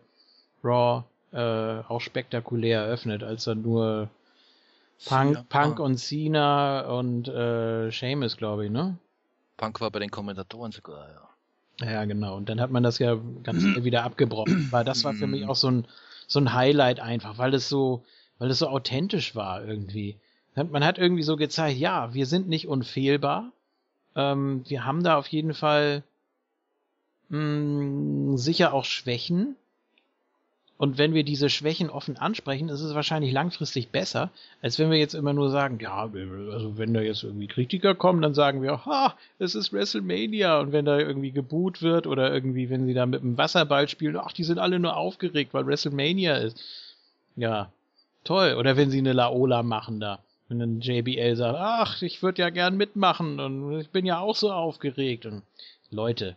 Raw 0.65 1.05
äh, 1.35 1.83
auch 1.89 2.01
spektakulär 2.01 2.83
eröffnet, 2.83 3.23
als 3.23 3.45
dann 3.45 3.63
nur 3.63 4.09
Punk, 5.07 5.35
Ja. 5.37 5.45
Punk 5.49 5.81
und 5.81 5.99
Cena 5.99 6.83
und 6.83 7.29
äh, 7.29 7.91
Sheamus, 7.93 8.37
glaube 8.37 8.67
ich, 8.67 8.71
ne? 8.71 8.97
Punk 9.57 9.81
war 9.81 9.91
bei 9.91 9.99
den 9.99 10.11
Kommentatoren 10.11 10.73
sogar, 10.73 11.09
ja. 11.09 11.29
Ja, 11.93 12.05
genau. 12.05 12.37
Und 12.37 12.49
dann 12.49 12.61
hat 12.61 12.71
man 12.71 12.83
das 12.85 12.99
ja 12.99 13.19
ganz 13.43 13.63
schnell 13.63 13.85
wieder 13.85 14.05
abgebrochen. 14.05 14.69
Weil 14.71 14.85
das 14.85 15.05
war 15.05 15.15
für 15.15 15.27
mich 15.27 15.43
Mhm. 15.43 15.51
auch 15.51 15.57
so 15.57 15.71
ein, 15.71 15.87
so 16.29 16.39
ein 16.41 16.53
Highlight 16.55 17.01
einfach, 17.01 17.37
weil 17.39 17.53
es 17.55 17.69
so, 17.69 18.05
weil 18.39 18.51
es 18.51 18.59
so 18.61 18.69
authentisch 18.69 19.35
war 19.35 19.65
irgendwie. 19.65 20.17
Man 20.55 20.67
hat- 20.67 20.73
Man 20.73 20.85
hat 20.85 20.99
irgendwie 20.99 21.23
so 21.25 21.37
gezeigt, 21.37 21.79
ja, 21.79 22.15
wir 22.15 22.27
sind 22.27 22.49
nicht 22.49 22.69
unfehlbar. 22.69 23.51
Ähm, 24.17 24.65
wir 24.69 24.85
haben 24.85 25.03
da 25.03 25.17
auf 25.19 25.27
jeden 25.29 25.55
Fall 25.55 26.05
mh, 27.29 28.37
sicher 28.39 28.73
auch 28.73 28.85
Schwächen. 28.85 29.57
Und 30.77 30.99
wenn 30.99 31.15
wir 31.15 31.23
diese 31.23 31.51
Schwächen 31.51 31.89
offen 31.89 32.17
ansprechen, 32.17 32.69
ist 32.69 32.81
es 32.81 32.95
wahrscheinlich 32.95 33.33
langfristig 33.33 33.91
besser, 33.91 34.31
als 34.61 34.79
wenn 34.79 34.91
wir 34.91 34.99
jetzt 34.99 35.15
immer 35.15 35.33
nur 35.33 35.51
sagen, 35.51 35.79
ja, 35.81 36.11
also 36.53 36.77
wenn 36.77 36.93
da 36.93 37.01
jetzt 37.01 37.23
irgendwie 37.23 37.47
Kritiker 37.47 37.95
kommen, 37.95 38.23
dann 38.23 38.35
sagen 38.35 38.61
wir, 38.61 38.85
ha, 38.85 39.15
es 39.39 39.55
ist 39.55 39.73
WrestleMania. 39.73 40.59
Und 40.59 40.73
wenn 40.73 40.85
da 40.85 40.99
irgendwie 40.99 41.31
geboot 41.31 41.81
wird 41.81 42.09
oder 42.09 42.33
irgendwie, 42.35 42.71
wenn 42.71 42.87
sie 42.87 42.95
da 42.95 43.07
mit 43.07 43.23
dem 43.23 43.39
Wasserball 43.39 43.89
spielen, 43.89 44.17
ach, 44.17 44.33
die 44.33 44.43
sind 44.43 44.59
alle 44.59 44.81
nur 44.81 44.97
aufgeregt, 44.97 45.55
weil 45.55 45.67
WrestleMania 45.67 46.39
ist. 46.39 46.59
Ja, 47.37 47.71
toll. 48.25 48.57
Oder 48.59 48.77
wenn 48.77 48.91
sie 48.91 48.99
eine 48.99 49.13
Laola 49.13 49.63
machen 49.63 50.01
da. 50.01 50.19
Wenn 50.49 50.59
dann 50.59 50.81
JBL 50.81 51.37
sagt, 51.37 51.57
ach, 51.59 52.03
ich 52.03 52.23
würde 52.23 52.43
ja 52.43 52.51
gern 52.51 52.77
mitmachen 52.77 53.39
und 53.39 53.81
ich 53.81 53.91
bin 53.91 54.05
ja 54.05 54.19
auch 54.19 54.37
so 54.37 54.53
aufgeregt. 54.53 55.25
Und 55.25 55.43
Leute, 55.91 56.37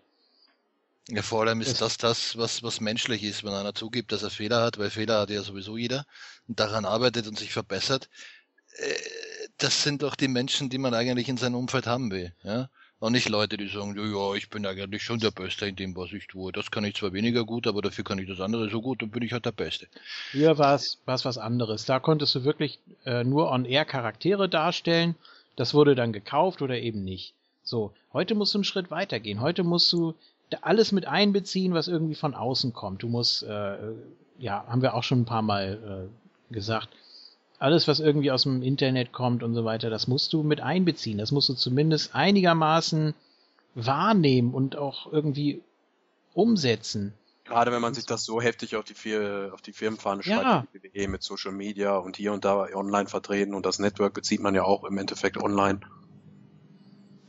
Ja, 1.09 1.21
vor 1.21 1.41
allem 1.41 1.61
ist 1.61 1.79
Das- 1.81 1.97
das 1.97 2.37
was, 2.37 2.63
was 2.63 2.81
menschlich 2.81 3.23
ist, 3.23 3.43
wenn 3.43 3.53
einer 3.53 3.73
zugibt, 3.73 4.11
dass 4.11 4.23
er 4.23 4.29
Fehler 4.29 4.61
hat, 4.61 4.77
weil 4.77 4.89
Fehler 4.89 5.21
hat 5.21 5.29
ja 5.29 5.41
sowieso 5.41 5.77
jeder 5.77 6.05
und 6.47 6.59
daran 6.59 6.85
arbeitet 6.85 7.27
und 7.27 7.37
sich 7.39 7.51
verbessert. 7.53 8.09
Äh, 8.77 8.93
Das 9.59 9.81
sind 9.83 10.03
doch 10.03 10.15
die 10.15 10.27
Menschen, 10.27 10.69
die 10.69 10.77
man 10.77 10.93
eigentlich 10.93 11.29
in 11.29 11.37
seinem 11.37 11.55
Umfeld 11.55 11.87
haben 11.87 12.11
will, 12.11 12.31
ja. 12.43 12.69
Und 12.99 13.13
nicht 13.13 13.27
Leute, 13.29 13.57
die 13.57 13.67
sagen, 13.67 13.95
ja, 13.95 14.33
ich 14.35 14.49
bin 14.51 14.65
eigentlich 14.67 15.03
schon 15.03 15.19
der 15.19 15.31
Beste 15.31 15.65
in 15.67 15.75
dem, 15.75 15.95
was 15.95 16.11
ich 16.13 16.27
tue. 16.27 16.51
Das 16.51 16.69
kann 16.69 16.83
ich 16.83 16.95
zwar 16.95 17.11
weniger 17.13 17.43
gut, 17.43 17.65
aber 17.67 17.81
dafür 17.81 18.03
kann 18.03 18.19
ich 18.19 18.27
das 18.27 18.39
andere 18.39 18.69
so 18.69 18.81
gut, 18.81 19.01
dann 19.01 19.09
bin 19.09 19.23
ich 19.23 19.33
halt 19.33 19.45
der 19.45 19.51
Beste. 19.51 19.87
Hier 20.31 20.57
war 20.59 20.75
es 20.75 20.97
was 21.05 21.37
anderes. 21.39 21.85
Da 21.85 21.99
konntest 21.99 22.35
du 22.35 22.43
wirklich 22.43 22.79
äh, 23.05 23.23
nur 23.23 23.51
on-air 23.51 23.85
Charaktere 23.85 24.47
darstellen. 24.49 25.15
Das 25.55 25.73
wurde 25.73 25.95
dann 25.95 26.13
gekauft 26.13 26.61
oder 26.61 26.77
eben 26.77 27.03
nicht. 27.03 27.33
So, 27.63 27.93
heute 28.13 28.35
musst 28.35 28.53
du 28.53 28.59
einen 28.59 28.63
Schritt 28.63 28.91
weiter 28.91 29.19
gehen. 29.19 29.41
Heute 29.41 29.63
musst 29.63 29.91
du 29.91 30.13
alles 30.61 30.91
mit 30.91 31.07
einbeziehen, 31.07 31.73
was 31.73 31.87
irgendwie 31.87 32.15
von 32.15 32.33
außen 32.33 32.73
kommt. 32.73 33.03
Du 33.03 33.07
musst, 33.07 33.43
äh, 33.43 33.77
ja, 34.39 34.65
haben 34.67 34.81
wir 34.81 34.93
auch 34.93 35.03
schon 35.03 35.21
ein 35.21 35.25
paar 35.25 35.41
Mal 35.41 36.09
äh, 36.49 36.53
gesagt, 36.53 36.89
alles, 37.59 37.87
was 37.87 37.99
irgendwie 37.99 38.31
aus 38.31 38.43
dem 38.43 38.61
Internet 38.61 39.11
kommt 39.11 39.43
und 39.43 39.55
so 39.55 39.65
weiter, 39.65 39.89
das 39.89 40.07
musst 40.07 40.31
du 40.33 40.43
mit 40.43 40.61
einbeziehen. 40.61 41.17
Das 41.17 41.31
musst 41.31 41.49
du 41.49 41.53
zumindest 41.53 42.13
einigermaßen 42.13 43.13
wahrnehmen 43.73 44.53
und 44.53 44.75
auch 44.75 45.11
irgendwie 45.11 45.61
umsetzen. 46.33 47.13
Gerade 47.45 47.71
wenn 47.71 47.81
man 47.81 47.93
sich 47.93 48.05
das 48.05 48.25
so 48.25 48.41
heftig 48.41 48.75
auf 48.75 48.83
die, 48.83 48.93
vier, 48.93 49.51
auf 49.53 49.61
die 49.61 49.71
Firmenfahne 49.71 50.21
Ja. 50.25 50.41
schreibt, 50.41 50.73
die 50.73 50.83
WWE 50.83 51.07
mit 51.07 51.23
Social 51.23 51.53
Media 51.53 51.95
und 51.95 52.17
hier 52.17 52.33
und 52.33 52.43
da 52.45 52.67
online 52.73 53.07
vertreten 53.07 53.53
und 53.53 53.65
das 53.65 53.79
Network 53.79 54.13
bezieht 54.13 54.41
man 54.41 54.53
ja 54.53 54.63
auch 54.63 54.83
im 54.83 54.97
Endeffekt 54.97 55.37
online. 55.37 55.79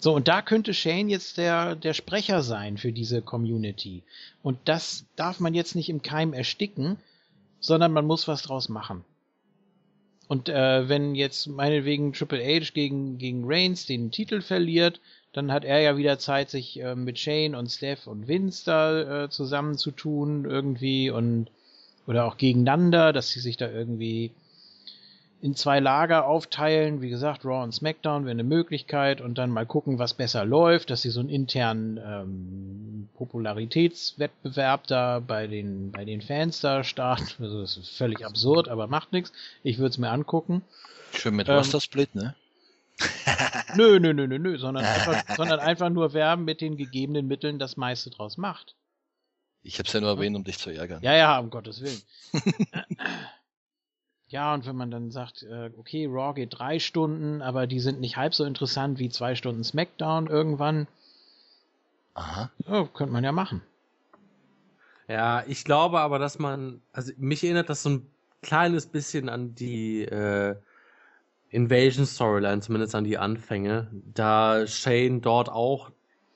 So, 0.01 0.15
und 0.15 0.29
da 0.29 0.43
könnte 0.43 0.75
Shane 0.75 1.09
jetzt 1.09 1.39
der, 1.39 1.75
der 1.75 1.93
Sprecher 1.93 2.43
sein 2.43 2.79
für 2.79 2.93
diese 2.93 3.21
Community. 3.21 4.05
Und 4.43 4.59
das 4.65 5.05
darf 5.17 5.41
man 5.41 5.55
jetzt 5.55 5.75
nicht 5.75 5.89
im 5.89 6.03
Keim 6.03 6.33
ersticken, 6.33 6.99
sondern 7.59 7.93
man 7.93 8.07
muss 8.07 8.29
was 8.29 8.43
draus 8.43 8.69
machen. 8.69 9.05
Und 10.29 10.49
äh, 10.49 10.89
wenn 10.89 11.15
jetzt 11.15 11.49
meinetwegen 11.49 12.13
Triple 12.13 12.45
H 12.45 12.71
gegen, 12.75 13.19
gegen 13.19 13.45
Reigns 13.47 13.87
den 13.87 14.11
Titel 14.13 14.41
verliert, 14.41 15.01
dann 15.33 15.51
hat 15.51 15.65
er 15.65 15.81
ja 15.81 15.97
wieder 15.97 16.19
Zeit, 16.19 16.51
sich 16.51 16.79
äh, 16.81 16.95
mit 16.95 17.19
Shane 17.19 17.55
und 17.55 17.69
Steph 17.69 18.07
und 18.07 18.29
Vince 18.29 18.65
da 18.67 19.25
äh, 19.25 19.31
zusammenzutun 19.31 20.45
irgendwie 20.45 21.11
und 21.11 21.51
oder 22.07 22.25
auch 22.25 22.37
gegeneinander, 22.39 23.13
dass 23.13 23.31
sie 23.31 23.41
sich 23.41 23.57
da 23.57 23.71
irgendwie 23.71 24.33
in 25.41 25.55
zwei 25.55 25.81
Lager 25.81 26.27
aufteilen. 26.27 27.01
Wie 27.01 27.11
gesagt, 27.11 27.45
Raw 27.45 27.63
und 27.63 27.73
SmackDown 27.73 28.25
wäre 28.25 28.33
eine 28.33 28.45
Möglichkeit 28.45 29.21
und 29.21 29.39
dann 29.39 29.51
mal 29.51 29.67
gucken, 29.67 29.99
was 29.99 30.15
besser 30.15 30.45
läuft, 30.45 30.91
dass 30.91 31.03
sie 31.03 31.11
so 31.11 31.21
einen 31.21 31.29
internen 31.29 31.99
ähm, 32.05 33.09
Popularitätswettbewerb 33.15 34.87
da 34.87 35.21
bei 35.21 35.47
den, 35.47 35.93
bei 35.93 36.05
den 36.05 36.23
Fans 36.23 36.61
da 36.61 36.85
starten. 36.85 37.27
Also 37.41 37.61
das 37.61 37.77
ist 37.77 37.97
völlig 37.97 38.25
absurd, 38.25 38.69
aber 38.69 38.87
macht 38.87 39.13
nichts. 39.13 39.33
Ich 39.63 39.79
würde 39.79 39.91
es 39.91 39.99
mir 39.99 40.11
angucken. 40.11 40.63
Schön 41.15 41.37
mit 41.37 41.49
Ähm, 41.49 41.57
Roster 41.57 41.81
Split, 41.81 42.15
ne? 42.15 42.35
Nö, 43.77 44.01
nö, 44.01 44.13
nö, 44.13 44.27
nö, 44.27 44.39
nö, 44.39 44.59
sondern 44.59 44.85
einfach, 44.85 45.37
sondern 45.37 45.61
einfach 45.61 45.89
nur 45.89 46.15
wer 46.15 46.37
mit 46.37 46.61
den 46.61 46.77
gegebenen 46.77 47.27
Mitteln 47.29 47.59
das 47.59 47.77
meiste 47.77 48.11
draus 48.11 48.37
macht. 48.37 48.75
Ich 49.63 49.79
hab's 49.79 49.93
ja 49.93 50.01
nur 50.01 50.11
erwähnt, 50.11 50.37
um 50.37 50.45
dich 50.45 50.59
zu 50.59 50.71
ärgern. 50.71 51.03
Ja, 51.03 51.15
ja, 51.15 51.39
um 51.39 51.51
Gottes 51.51 51.81
Willen. 51.83 52.01
Ja, 54.29 54.53
und 54.53 54.67
wenn 54.67 54.77
man 54.77 54.91
dann 54.91 55.11
sagt, 55.11 55.43
äh, 55.43 55.71
okay, 55.79 56.07
Raw 56.07 56.35
geht 56.35 56.59
drei 56.59 56.79
Stunden, 56.79 57.41
aber 57.41 57.67
die 57.67 57.81
sind 57.81 58.01
nicht 58.01 58.17
halb 58.17 58.35
so 58.35 58.45
interessant 58.45 58.99
wie 58.99 59.09
zwei 59.09 59.35
Stunden 59.35 59.65
SmackDown 59.65 60.27
irgendwann, 60.27 60.87
Aha. 62.15 62.51
ja, 62.67 62.85
könnte 62.93 63.13
man 63.13 63.25
ja 63.25 63.33
machen. 63.33 63.63
Ja, 65.09 65.43
ich 65.47 65.65
glaube 65.65 66.01
aber, 66.01 66.19
dass 66.19 66.39
man, 66.39 66.83
also 66.93 67.13
mich 67.17 67.43
erinnert 67.43 67.71
das 67.71 67.83
so 67.83 67.91
ein 67.91 68.07
kleines 68.43 68.87
bisschen 68.87 69.31
an 69.31 69.55
die 69.55 70.03
äh, 70.03 70.57
Invasion 71.51 72.05
Storyline, 72.05 72.61
zumindest 72.61 72.95
an 72.95 73.05
die 73.05 73.17
Anfänge, 73.17 73.89
da 73.93 74.67
Shane 74.67 75.23
dort 75.23 75.49
auch 75.49 75.91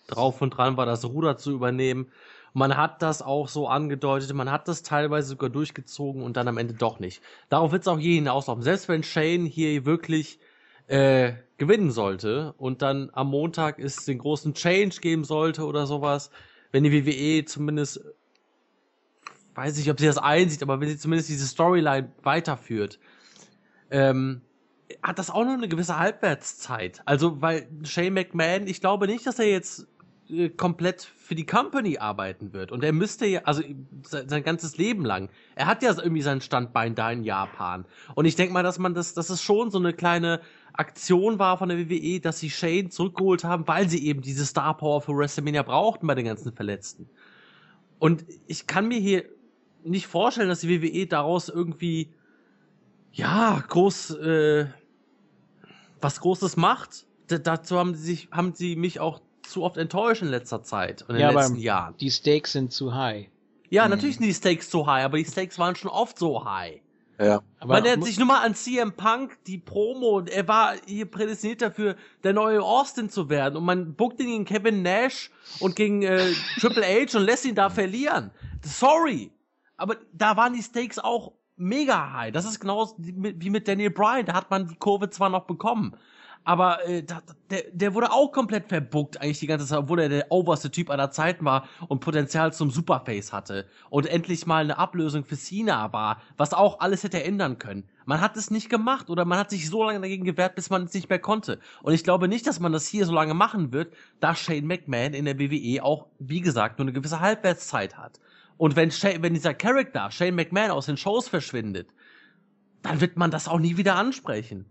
drauf 0.06 0.40
und 0.40 0.50
dran 0.50 0.78
war, 0.78 0.86
das 0.86 1.04
Ruder 1.04 1.36
zu 1.36 1.52
übernehmen 1.52 2.10
Man 2.54 2.76
hat 2.76 3.00
das 3.00 3.22
auch 3.22 3.48
so 3.48 3.66
angedeutet, 3.66 4.32
man 4.34 4.50
hat 4.50 4.68
das 4.68 4.82
teilweise 4.82 5.28
sogar 5.28 5.48
durchgezogen 5.48 6.22
und 6.22 6.36
dann 6.36 6.48
am 6.48 6.58
Ende 6.58 6.74
doch 6.74 7.00
nicht. 7.00 7.22
Darauf 7.48 7.72
wird 7.72 7.82
es 7.82 7.88
auch 7.88 7.98
je 7.98 8.16
hinauslaufen. 8.16 8.62
Selbst 8.62 8.88
wenn 8.88 9.02
Shane 9.02 9.46
hier 9.46 9.86
wirklich 9.86 10.38
äh, 10.86 11.32
gewinnen 11.56 11.90
sollte 11.90 12.54
und 12.58 12.82
dann 12.82 13.10
am 13.14 13.28
Montag 13.28 13.78
es 13.78 14.04
den 14.04 14.18
großen 14.18 14.52
Change 14.54 15.00
geben 15.00 15.24
sollte 15.24 15.64
oder 15.64 15.86
sowas, 15.86 16.30
wenn 16.72 16.84
die 16.84 16.92
WWE 16.92 17.44
zumindest, 17.44 18.04
weiß 19.54 19.78
ich, 19.78 19.90
ob 19.90 20.00
sie 20.00 20.06
das 20.06 20.18
einsieht, 20.18 20.62
aber 20.62 20.80
wenn 20.80 20.88
sie 20.88 20.98
zumindest 20.98 21.28
diese 21.30 21.46
Storyline 21.46 22.12
weiterführt, 22.22 22.98
ähm, 23.90 24.42
hat 25.02 25.18
das 25.18 25.30
auch 25.30 25.44
noch 25.44 25.52
eine 25.52 25.68
gewisse 25.68 25.98
Halbwertszeit. 25.98 27.02
Also, 27.04 27.40
weil 27.40 27.68
Shane 27.84 28.12
McMahon, 28.12 28.66
ich 28.66 28.80
glaube 28.80 29.06
nicht, 29.06 29.26
dass 29.26 29.38
er 29.38 29.48
jetzt 29.48 29.86
äh, 30.32 30.48
komplett 30.48 31.02
für 31.02 31.34
die 31.34 31.46
Company 31.46 31.98
arbeiten 31.98 32.52
wird. 32.52 32.72
Und 32.72 32.82
er 32.82 32.92
müsste 32.92 33.26
ja, 33.26 33.42
also 33.44 33.62
sein, 34.02 34.28
sein 34.28 34.42
ganzes 34.42 34.76
Leben 34.78 35.04
lang. 35.04 35.28
Er 35.54 35.66
hat 35.66 35.82
ja 35.82 35.90
irgendwie 35.96 36.22
sein 36.22 36.40
Standbein 36.40 36.94
da 36.94 37.10
in 37.12 37.22
Japan. 37.22 37.84
Und 38.14 38.24
ich 38.24 38.34
denke 38.34 38.52
mal, 38.52 38.62
dass 38.62 38.78
man 38.78 38.94
das, 38.94 39.14
dass 39.14 39.30
es 39.30 39.42
schon 39.42 39.70
so 39.70 39.78
eine 39.78 39.92
kleine 39.92 40.40
Aktion 40.72 41.38
war 41.38 41.58
von 41.58 41.68
der 41.68 41.78
WWE, 41.78 42.20
dass 42.20 42.40
sie 42.40 42.50
Shane 42.50 42.90
zurückgeholt 42.90 43.44
haben, 43.44 43.68
weil 43.68 43.88
sie 43.88 44.06
eben 44.06 44.22
diese 44.22 44.46
Star 44.46 44.76
Power 44.76 45.02
für 45.02 45.12
WrestleMania 45.12 45.62
brauchten 45.62 46.06
bei 46.06 46.14
den 46.14 46.24
ganzen 46.24 46.52
Verletzten. 46.52 47.08
Und 47.98 48.24
ich 48.46 48.66
kann 48.66 48.88
mir 48.88 48.98
hier 48.98 49.24
nicht 49.84 50.06
vorstellen, 50.06 50.48
dass 50.48 50.60
die 50.60 50.82
WWE 50.82 51.06
daraus 51.06 51.48
irgendwie, 51.48 52.12
ja, 53.12 53.62
groß, 53.68 54.10
äh, 54.16 54.66
was 56.00 56.20
Großes 56.20 56.56
macht. 56.56 57.06
D 57.30 57.38
dazu 57.38 57.78
haben 57.78 57.94
sie 57.94 58.02
sich, 58.02 58.28
haben 58.32 58.54
sie 58.54 58.76
mich 58.76 58.98
auch 58.98 59.20
zu 59.52 59.62
oft 59.62 59.76
enttäuscht 59.76 60.22
in 60.22 60.28
letzter 60.28 60.62
Zeit 60.62 61.02
und 61.02 61.14
in 61.14 61.20
Ja, 61.20 61.28
den 61.28 61.36
aber 61.36 61.40
letzten 61.46 61.58
Jahren. 61.60 61.94
Die 61.98 62.10
Stakes 62.10 62.52
sind 62.52 62.72
zu 62.72 62.94
high. 62.94 63.28
Ja, 63.70 63.84
Hm. 63.84 63.90
natürlich 63.90 64.16
sind 64.16 64.26
die 64.26 64.34
Stakes 64.34 64.70
so 64.70 64.86
high, 64.86 65.04
aber 65.04 65.16
die 65.18 65.24
Stakes 65.24 65.58
waren 65.58 65.76
schon 65.76 65.90
oft 65.90 66.18
so 66.18 66.44
high. 66.44 66.80
Ja. 67.18 67.40
Aber 67.60 67.74
Man 67.74 67.84
erinnert 67.84 68.06
sich 68.06 68.18
nur 68.18 68.26
mal 68.26 68.40
an 68.44 68.54
CM 68.54 68.92
Punk, 68.96 69.38
die 69.46 69.58
Promo, 69.58 70.16
und 70.16 70.28
er 70.30 70.48
war 70.48 70.74
hier 70.86 71.06
prädestiniert 71.06 71.62
dafür, 71.62 71.94
der 72.24 72.32
neue 72.32 72.62
Austin 72.62 73.10
zu 73.10 73.28
werden. 73.28 73.56
Und 73.56 73.64
man 73.64 73.94
bookt 73.94 74.18
ihn 74.20 74.26
gegen 74.26 74.44
Kevin 74.44 74.82
Nash 74.82 75.30
und 75.60 75.76
gegen 75.76 76.02
äh, 76.02 76.32
Triple 76.60 76.82
H 76.84 77.16
und 77.16 77.24
lässt 77.24 77.44
ihn 77.44 77.54
da 77.54 77.70
verlieren. 77.70 78.30
Sorry. 78.62 79.30
Aber 79.76 79.96
da 80.12 80.36
waren 80.36 80.54
die 80.54 80.62
Stakes 80.62 80.98
auch 80.98 81.32
mega 81.56 82.12
high. 82.12 82.32
Das 82.32 82.44
ist 82.44 82.58
genauso 82.60 82.96
wie 82.98 83.50
mit 83.50 83.68
Daniel 83.68 83.90
Bryan. 83.90 84.26
Da 84.26 84.32
hat 84.34 84.50
man 84.50 84.66
die 84.68 84.76
Kurve 84.76 85.10
zwar 85.10 85.28
noch 85.28 85.44
bekommen. 85.46 85.96
Aber 86.44 86.86
äh, 86.88 87.04
da, 87.04 87.22
der, 87.50 87.64
der 87.72 87.94
wurde 87.94 88.10
auch 88.10 88.32
komplett 88.32 88.68
verbuckt 88.68 89.20
eigentlich 89.20 89.38
die 89.38 89.46
ganze 89.46 89.66
Zeit, 89.66 89.78
obwohl 89.78 90.00
er 90.00 90.08
der 90.08 90.32
oberste 90.32 90.70
Typ 90.70 90.90
aller 90.90 91.10
Zeiten 91.10 91.44
war 91.44 91.68
und 91.88 92.00
Potenzial 92.00 92.52
zum 92.52 92.70
Superface 92.70 93.32
hatte 93.32 93.66
und 93.90 94.06
endlich 94.06 94.44
mal 94.46 94.64
eine 94.64 94.78
Ablösung 94.78 95.24
für 95.24 95.36
Cena 95.36 95.92
war, 95.92 96.20
was 96.36 96.52
auch 96.52 96.80
alles 96.80 97.04
hätte 97.04 97.22
ändern 97.22 97.58
können. 97.58 97.84
Man 98.06 98.20
hat 98.20 98.36
es 98.36 98.50
nicht 98.50 98.68
gemacht 98.68 99.08
oder 99.08 99.24
man 99.24 99.38
hat 99.38 99.50
sich 99.50 99.68
so 99.68 99.84
lange 99.84 100.00
dagegen 100.00 100.24
gewehrt, 100.24 100.56
bis 100.56 100.70
man 100.70 100.84
es 100.84 100.94
nicht 100.94 101.08
mehr 101.08 101.20
konnte. 101.20 101.60
Und 101.82 101.92
ich 101.92 102.02
glaube 102.02 102.26
nicht, 102.26 102.46
dass 102.48 102.58
man 102.58 102.72
das 102.72 102.88
hier 102.88 103.06
so 103.06 103.12
lange 103.12 103.34
machen 103.34 103.72
wird, 103.72 103.94
da 104.18 104.34
Shane 104.34 104.66
McMahon 104.66 105.14
in 105.14 105.24
der 105.24 105.38
WWE 105.38 105.84
auch, 105.84 106.06
wie 106.18 106.40
gesagt, 106.40 106.78
nur 106.78 106.86
eine 106.86 106.92
gewisse 106.92 107.20
Halbwertszeit 107.20 107.96
hat. 107.96 108.18
Und 108.56 108.74
wenn, 108.74 108.90
Shane, 108.90 109.22
wenn 109.22 109.34
dieser 109.34 109.54
Charakter, 109.54 110.10
Shane 110.10 110.34
McMahon, 110.34 110.72
aus 110.72 110.86
den 110.86 110.96
Shows 110.96 111.28
verschwindet, 111.28 111.88
dann 112.82 113.00
wird 113.00 113.16
man 113.16 113.30
das 113.30 113.46
auch 113.46 113.60
nie 113.60 113.76
wieder 113.76 113.94
ansprechen. 113.94 114.66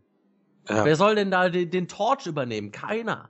Ja. 0.69 0.85
Wer 0.85 0.95
soll 0.95 1.15
denn 1.15 1.31
da 1.31 1.49
den, 1.49 1.69
den 1.69 1.87
Torch 1.87 2.27
übernehmen? 2.27 2.71
Keiner. 2.71 3.29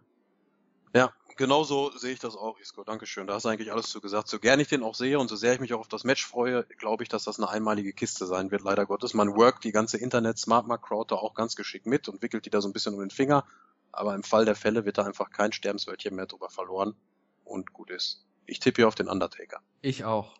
Ja, 0.93 1.13
genau 1.37 1.63
so 1.63 1.91
sehe 1.91 2.13
ich 2.13 2.19
das 2.19 2.35
auch, 2.35 2.59
Isco. 2.59 2.83
Dankeschön. 2.83 3.27
Da 3.27 3.35
hast 3.35 3.45
du 3.45 3.49
eigentlich 3.49 3.71
alles 3.71 3.87
zu 3.87 4.01
gesagt. 4.01 4.27
So 4.27 4.39
gern 4.39 4.59
ich 4.59 4.67
den 4.67 4.83
auch 4.83 4.95
sehe 4.95 5.17
und 5.17 5.29
so 5.29 5.35
sehr 5.35 5.53
ich 5.53 5.59
mich 5.59 5.73
auch 5.73 5.79
auf 5.79 5.87
das 5.87 6.03
Match 6.03 6.25
freue, 6.25 6.65
glaube 6.77 7.03
ich, 7.03 7.09
dass 7.09 7.23
das 7.23 7.39
eine 7.39 7.49
einmalige 7.49 7.93
Kiste 7.93 8.25
sein 8.25 8.51
wird, 8.51 8.63
leider 8.63 8.85
Gottes. 8.85 9.13
Man 9.13 9.35
workt 9.35 9.63
die 9.63 9.71
ganze 9.71 9.97
Internet-Smart-Mark-Crowd 9.97 11.13
da 11.13 11.15
auch 11.15 11.33
ganz 11.33 11.55
geschickt 11.55 11.85
mit 11.85 12.09
und 12.09 12.21
wickelt 12.21 12.45
die 12.45 12.49
da 12.49 12.61
so 12.61 12.69
ein 12.69 12.73
bisschen 12.73 12.93
um 12.93 12.99
den 12.99 13.09
Finger. 13.09 13.45
Aber 13.91 14.15
im 14.15 14.23
Fall 14.23 14.45
der 14.45 14.55
Fälle 14.55 14.85
wird 14.85 14.97
da 14.97 15.03
einfach 15.03 15.31
kein 15.31 15.51
Sterbenswörtchen 15.51 16.15
mehr 16.15 16.27
drüber 16.27 16.49
verloren. 16.49 16.95
Und 17.43 17.73
gut 17.73 17.89
ist. 17.89 18.25
Ich 18.45 18.59
tippe 18.59 18.81
hier 18.81 18.87
auf 18.87 18.95
den 18.95 19.09
Undertaker. 19.09 19.61
Ich 19.81 20.05
auch. 20.05 20.35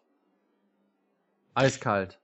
Eiskalt. 1.54 2.21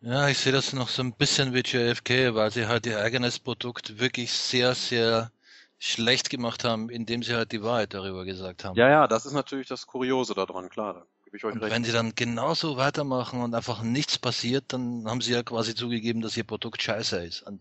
Ja, 0.00 0.28
ich 0.28 0.38
sehe 0.38 0.52
das 0.52 0.72
noch 0.72 0.88
so 0.88 1.02
ein 1.02 1.12
bisschen 1.12 1.54
wie 1.54 1.62
JFK, 1.64 2.34
weil 2.34 2.50
sie 2.52 2.66
halt 2.68 2.86
ihr 2.86 3.00
eigenes 3.00 3.38
Produkt 3.38 3.98
wirklich 3.98 4.32
sehr, 4.32 4.74
sehr 4.74 5.32
schlecht 5.78 6.30
gemacht 6.30 6.64
haben, 6.64 6.88
indem 6.88 7.22
sie 7.22 7.34
halt 7.34 7.52
die 7.52 7.62
Wahrheit 7.62 7.94
darüber 7.94 8.24
gesagt 8.24 8.64
haben. 8.64 8.76
Ja, 8.76 8.88
ja, 8.88 9.06
das 9.08 9.26
ist 9.26 9.32
natürlich 9.32 9.68
das 9.68 9.86
Kuriose 9.86 10.34
daran, 10.34 10.68
klar. 10.68 10.94
Da 10.94 11.06
gebe 11.24 11.36
ich 11.36 11.44
euch 11.44 11.54
Und 11.54 11.62
recht. 11.62 11.72
wenn 11.72 11.84
sie 11.84 11.92
dann 11.92 12.14
genauso 12.14 12.76
weitermachen 12.76 13.42
und 13.42 13.54
einfach 13.54 13.82
nichts 13.82 14.18
passiert, 14.18 14.72
dann 14.72 15.04
haben 15.06 15.20
sie 15.20 15.32
ja 15.32 15.42
quasi 15.42 15.74
zugegeben, 15.74 16.20
dass 16.20 16.36
ihr 16.36 16.44
Produkt 16.44 16.82
scheiße 16.82 17.24
ist. 17.24 17.42
Und 17.42 17.60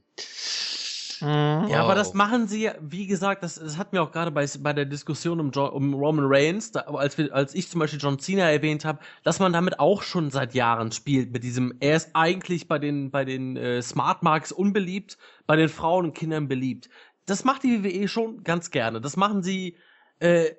Mhm. 1.22 1.68
Ja, 1.70 1.80
aber 1.82 1.90
Wow. 1.90 1.96
das 1.96 2.14
machen 2.14 2.48
sie 2.48 2.70
wie 2.80 3.08
gesagt, 3.08 3.44
das, 3.44 3.56
das 3.56 3.78
hatten 3.78 3.94
wir 3.94 4.04
auch 4.04 4.12
gerade 4.12 4.32
bei, 4.32 4.46
bei 4.60 4.74
der 4.74 4.86
Diskussion 4.86 5.40
um, 5.40 5.52
Jo- 5.52 5.68
um 5.70 5.94
Roman 5.94 6.26
Reigns, 6.28 6.72
da, 6.72 6.82
als, 6.82 7.18
wir, 7.18 7.34
als 7.34 7.56
ich 7.56 7.70
zum 7.70 7.80
Beispiel 7.80 8.00
John 8.00 8.20
Cena 8.20 8.50
erwähnt 8.50 8.86
habe, 8.86 9.00
dass 9.24 9.40
man 9.40 9.54
damit 9.54 9.80
auch 9.80 10.02
schon 10.04 10.30
seit 10.30 10.54
Jahren 10.54 10.92
spielt, 10.92 11.32
mit 11.32 11.44
diesem, 11.44 11.74
er 11.80 11.96
ist 11.98 12.12
eigentlich 12.14 12.68
bei 12.68 12.80
den, 12.80 13.10
bei 13.12 13.26
den 13.26 13.58
äh, 13.58 13.82
Smart 13.82 14.24
Marks 14.24 14.52
unbeliebt, 14.52 15.18
bei 15.46 15.56
den 15.56 15.70
Frauen 15.70 16.06
und 16.06 16.14
Kindern 16.16 16.48
beliebt. 16.48 16.90
Das 17.26 17.44
macht 17.44 17.64
die 17.64 17.84
WWE 17.84 18.08
schon 18.08 18.44
ganz 18.44 18.72
gerne. 18.72 19.02
Das 19.02 19.18
machen 19.18 19.44
sie, 19.44 19.76
äh, 20.20 20.52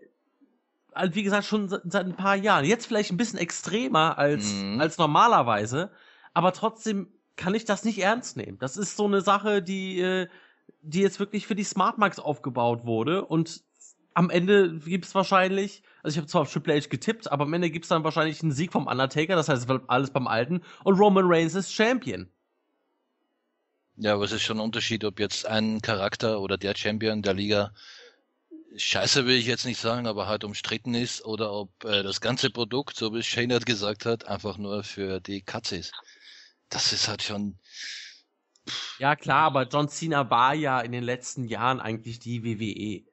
halt, 0.95 1.15
wie 1.15 1.23
gesagt, 1.23 1.45
schon 1.45 1.69
seit, 1.69 1.83
seit 1.85 2.07
ein 2.07 2.17
paar 2.17 2.37
Jahren. 2.37 2.65
Jetzt 2.65 2.87
vielleicht 2.87 3.11
ein 3.13 3.17
bisschen 3.17 3.39
extremer 3.39 4.19
als, 4.19 4.53
Mhm. 4.53 4.81
als 4.81 4.99
normalerweise, 4.99 5.91
aber 6.35 6.53
trotzdem 6.53 7.09
kann 7.37 7.55
ich 7.55 7.65
das 7.65 7.85
nicht 7.85 8.01
ernst 8.03 8.37
nehmen. 8.37 8.59
Das 8.59 8.77
ist 8.77 8.97
so 8.97 9.05
eine 9.05 9.21
Sache, 9.21 9.63
die, 9.63 10.01
äh, 10.01 10.27
die 10.81 11.01
jetzt 11.01 11.21
wirklich 11.21 11.47
für 11.47 11.55
die 11.55 11.65
Smartmarks 11.65 12.19
aufgebaut 12.19 12.85
wurde 12.85 13.25
und 13.25 13.63
am 14.15 14.31
Ende 14.31 14.79
gibt's 14.81 15.15
wahrscheinlich, 15.15 15.83
also 16.03 16.15
ich 16.15 16.19
habe 16.19 16.27
zwar 16.27 16.43
auf 16.43 16.53
Triple 16.53 16.75
H 16.75 16.89
getippt, 16.89 17.31
aber 17.31 17.45
am 17.45 17.53
Ende 17.53 17.71
gibt's 17.71 17.89
dann 17.89 18.05
wahrscheinlich 18.05 18.43
einen 18.43 18.53
Sieg 18.53 18.73
vom 18.73 18.87
Undertaker, 18.87 19.37
das 19.37 19.49
heißt 19.49 19.69
es 19.71 19.81
alles 19.87 20.11
beim 20.11 20.27
Alten 20.27 20.63
und 20.85 20.99
Roman 20.99 21.27
Reigns 21.27 21.55
ist 21.55 21.73
Champion. 21.73 22.29
ja, 23.97 24.15
aber 24.15 24.25
es 24.25 24.33
ist 24.33 24.43
schon 24.43 24.59
ein 24.59 24.65
Unterschied, 24.65 25.05
ob 25.05 25.21
jetzt 25.21 25.47
ein 25.47 25.81
Charakter 25.83 26.41
oder 26.41 26.57
der 26.59 26.75
Champion 26.77 27.23
der 27.23 27.35
Liga 27.35 27.73
scheiße 28.77 29.27
will 29.27 29.37
ich 29.37 29.47
jetzt 29.47 29.65
nicht 29.65 29.81
sagen, 29.81 30.07
aber 30.07 30.27
halt 30.27 30.45
umstritten 30.45 30.95
ist 30.95 31.25
oder 31.25 31.53
ob 31.53 31.85
äh, 31.85 32.03
das 32.03 32.21
ganze 32.21 32.51
Produkt, 32.51 32.97
so 32.97 33.15
wie 33.15 33.23
Shane 33.23 33.53
halt 33.53 33.67
gesagt 33.67 34.07
hat, 34.07 34.27
einfach 34.27 34.59
nur 34.59 34.85
für 34.85 35.21
die 35.21 35.43
Katze 35.43 35.77
ist. 35.77 35.93
Das 36.69 36.93
ist 36.93 37.09
halt 37.09 37.23
schon, 37.23 37.59
Ja 38.99 39.17
klar, 39.17 39.45
aber 39.45 39.69
John 39.69 39.89
Cena 39.89 40.31
war 40.31 40.55
ja 40.55 40.81
in 40.81 40.93
den 40.93 41.05
letzten 41.05 41.45
Jahren 41.45 41.81
eigentlich 41.81 42.19
die 42.19 42.45
WWE. 42.45 43.09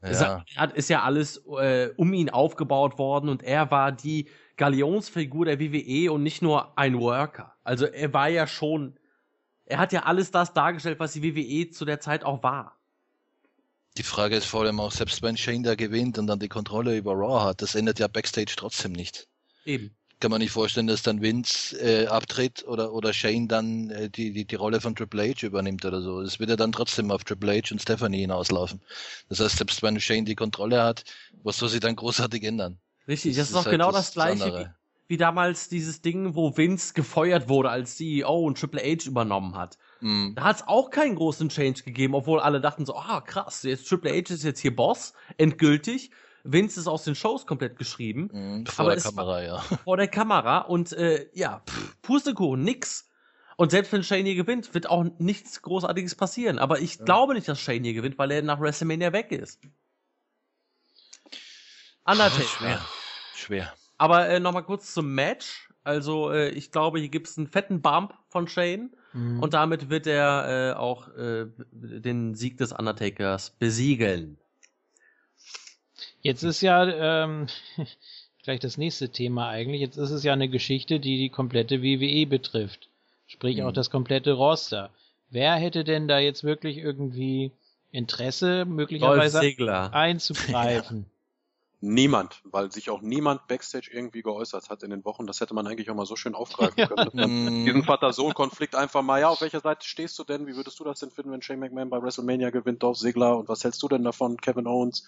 Es 0.00 0.20
ja, 0.20 0.44
hat, 0.56 0.74
ist 0.74 0.88
ja 0.90 1.02
alles 1.02 1.38
äh, 1.58 1.90
um 1.96 2.12
ihn 2.12 2.30
aufgebaut 2.30 2.98
worden 2.98 3.28
und 3.28 3.42
er 3.42 3.70
war 3.70 3.90
die 3.90 4.28
Galionsfigur 4.56 5.44
der 5.44 5.58
WWE 5.58 6.12
und 6.12 6.22
nicht 6.22 6.40
nur 6.40 6.78
ein 6.78 6.98
Worker. 7.00 7.54
Also 7.64 7.86
er 7.86 8.12
war 8.12 8.28
ja 8.28 8.46
schon, 8.46 8.98
er 9.64 9.78
hat 9.78 9.92
ja 9.92 10.04
alles 10.04 10.30
das 10.30 10.52
dargestellt, 10.52 11.00
was 11.00 11.14
die 11.14 11.22
WWE 11.22 11.70
zu 11.70 11.84
der 11.84 12.00
Zeit 12.00 12.24
auch 12.24 12.42
war. 12.42 12.78
die 13.96 14.04
Frage 14.04 14.36
ist 14.36 14.46
vor 14.46 14.62
allem 14.62 14.78
auch, 14.78 14.92
selbst 14.92 15.22
wenn 15.22 15.36
Shane 15.36 15.64
da 15.64 15.74
gewinnt 15.74 16.18
und 16.18 16.28
dann 16.28 16.38
die 16.38 16.48
Kontrolle 16.48 16.96
über 16.96 17.12
Raw 17.14 17.44
hat, 17.44 17.62
das 17.62 17.74
ändert 17.74 17.98
ja 17.98 18.06
Backstage 18.06 18.54
trotzdem 18.56 18.92
nicht. 18.92 19.26
Eben. 19.64 19.96
Kann 20.20 20.32
man 20.32 20.40
nicht 20.40 20.50
vorstellen, 20.50 20.88
dass 20.88 21.02
dann 21.02 21.22
Vince 21.22 21.76
äh, 21.80 22.06
abtritt 22.08 22.64
oder, 22.66 22.92
oder 22.92 23.12
Shane 23.12 23.46
dann 23.46 23.90
äh, 23.90 24.10
die, 24.10 24.32
die, 24.32 24.44
die 24.44 24.54
Rolle 24.56 24.80
von 24.80 24.96
Triple 24.96 25.30
H 25.30 25.46
übernimmt 25.46 25.84
oder 25.84 26.02
so. 26.02 26.20
Es 26.20 26.40
wird 26.40 26.50
ja 26.50 26.56
dann 26.56 26.72
trotzdem 26.72 27.12
auf 27.12 27.22
Triple 27.22 27.52
H 27.52 27.68
und 27.70 27.80
Stephanie 27.80 28.22
hinauslaufen. 28.22 28.80
Das 29.28 29.38
heißt, 29.38 29.58
selbst 29.58 29.82
wenn 29.82 30.00
Shane 30.00 30.24
die 30.24 30.34
Kontrolle 30.34 30.82
hat, 30.82 31.04
was 31.44 31.58
soll 31.58 31.68
sie 31.68 31.78
dann 31.78 31.94
großartig 31.94 32.42
ändern? 32.42 32.78
Richtig, 33.06 33.36
das, 33.36 33.44
ist 33.44 33.50
ist 33.50 33.56
doch 33.56 33.64
halt 33.64 33.72
genau 33.72 33.92
das 33.92 34.12
das, 34.12 34.14
gleiche 34.14 34.58
wie, 35.06 35.14
wie 35.14 35.16
damals 35.16 35.68
dieses 35.68 36.02
Ding, 36.02 36.34
wo 36.34 36.56
Vince 36.56 36.94
gefeuert 36.94 37.48
wurde 37.48 37.70
als 37.70 37.96
CEO 37.96 38.44
und 38.44 38.58
Triple 38.58 38.82
H 38.82 39.08
übernommen 39.08 39.54
hat. 39.54 39.78
Hm. 40.00 40.34
Da 40.34 40.42
hat 40.42 40.56
es 40.56 40.68
auch 40.68 40.90
keinen 40.90 41.14
großen 41.14 41.48
Change 41.48 41.84
gegeben, 41.84 42.14
obwohl 42.14 42.40
alle 42.40 42.60
dachten 42.60 42.84
so, 42.84 42.96
ah 42.96 43.20
krass, 43.20 43.62
jetzt 43.62 43.88
Triple 43.88 44.10
H 44.10 44.34
ist 44.34 44.42
jetzt 44.42 44.60
hier 44.60 44.74
Boss, 44.74 45.12
endgültig. 45.36 46.10
Vince 46.52 46.80
ist 46.80 46.86
aus 46.86 47.04
den 47.04 47.14
Shows 47.14 47.46
komplett 47.46 47.78
geschrieben. 47.78 48.30
Hm, 48.32 48.66
vor 48.66 48.86
Aber 48.86 48.94
der 48.94 49.02
Kamera, 49.02 49.42
ja. 49.42 49.58
vor 49.84 49.96
der 49.96 50.08
Kamera 50.08 50.58
und 50.58 50.92
äh, 50.92 51.28
ja, 51.32 51.62
pff, 51.68 52.00
Pustekuchen, 52.02 52.62
nix. 52.62 53.08
Und 53.56 53.70
selbst 53.72 53.92
wenn 53.92 54.04
Shane 54.04 54.24
hier 54.24 54.36
gewinnt, 54.36 54.72
wird 54.74 54.88
auch 54.88 55.04
nichts 55.18 55.62
Großartiges 55.62 56.14
passieren. 56.14 56.58
Aber 56.58 56.80
ich 56.80 56.98
glaube 57.04 57.34
nicht, 57.34 57.48
dass 57.48 57.58
Shane 57.60 57.82
hier 57.82 57.94
gewinnt, 57.94 58.16
weil 58.16 58.30
er 58.30 58.42
nach 58.42 58.60
WrestleMania 58.60 59.12
weg 59.12 59.32
ist. 59.32 59.60
Undertaker. 62.04 62.42
Schwer. 62.44 62.80
Schwer. 63.34 63.72
Aber 63.98 64.28
äh, 64.28 64.38
nochmal 64.40 64.62
kurz 64.64 64.94
zum 64.94 65.14
Match. 65.14 65.68
Also 65.82 66.30
äh, 66.30 66.50
ich 66.50 66.70
glaube, 66.70 67.00
hier 67.00 67.08
gibt's 67.08 67.36
einen 67.36 67.48
fetten 67.48 67.82
Bump 67.82 68.14
von 68.28 68.46
Shane 68.48 68.90
Mhm. 69.14 69.40
und 69.40 69.54
damit 69.54 69.88
wird 69.88 70.06
er 70.06 70.72
äh, 70.72 70.76
auch 70.76 71.08
äh, 71.16 71.46
den 71.72 72.34
Sieg 72.34 72.58
des 72.58 72.72
Undertakers 72.72 73.50
besiegeln. 73.50 74.38
Jetzt 76.28 76.42
ist 76.42 76.60
ja, 76.60 77.24
ähm, 77.24 77.46
gleich 78.44 78.60
das 78.60 78.76
nächste 78.76 79.08
Thema 79.10 79.48
eigentlich. 79.48 79.80
Jetzt 79.80 79.96
ist 79.96 80.10
es 80.10 80.22
ja 80.22 80.32
eine 80.32 80.48
Geschichte, 80.48 81.00
die 81.00 81.16
die 81.16 81.30
komplette 81.30 81.82
WWE 81.82 82.26
betrifft. 82.26 82.88
Sprich 83.26 83.62
auch 83.62 83.70
Mhm. 83.70 83.74
das 83.74 83.90
komplette 83.90 84.32
Roster. 84.32 84.90
Wer 85.30 85.54
hätte 85.56 85.84
denn 85.84 86.08
da 86.08 86.18
jetzt 86.18 86.44
wirklich 86.44 86.78
irgendwie 86.78 87.52
Interesse, 87.90 88.64
möglicherweise 88.66 89.40
einzugreifen? 89.92 91.06
Niemand, 91.80 92.40
weil 92.42 92.72
sich 92.72 92.90
auch 92.90 93.02
niemand 93.02 93.46
Backstage 93.46 93.88
irgendwie 93.92 94.22
geäußert 94.22 94.68
hat 94.68 94.82
in 94.82 94.90
den 94.90 95.04
Wochen. 95.04 95.28
Das 95.28 95.40
hätte 95.40 95.54
man 95.54 95.64
eigentlich 95.68 95.88
auch 95.88 95.94
mal 95.94 96.06
so 96.06 96.16
schön 96.16 96.34
aufgreifen 96.34 96.74
können. 96.88 97.04
dass 97.04 97.14
man 97.14 97.64
diesen 97.64 97.84
Vater-Sohn-Konflikt 97.84 98.74
einfach 98.74 99.02
mal, 99.02 99.20
ja, 99.20 99.28
auf 99.28 99.40
welcher 99.42 99.60
Seite 99.60 99.86
stehst 99.86 100.18
du 100.18 100.24
denn? 100.24 100.48
Wie 100.48 100.56
würdest 100.56 100.80
du 100.80 100.82
das 100.84 100.98
denn 100.98 101.12
finden, 101.12 101.30
wenn 101.30 101.40
Shane 101.40 101.60
McMahon 101.60 101.88
bei 101.88 102.02
WrestleMania 102.02 102.50
gewinnt, 102.50 102.82
Dolph 102.82 102.98
Ziggler? 102.98 103.38
Und 103.38 103.48
was 103.48 103.62
hältst 103.62 103.80
du 103.80 103.88
denn 103.88 104.02
davon, 104.02 104.36
Kevin 104.38 104.66
Owens? 104.66 105.04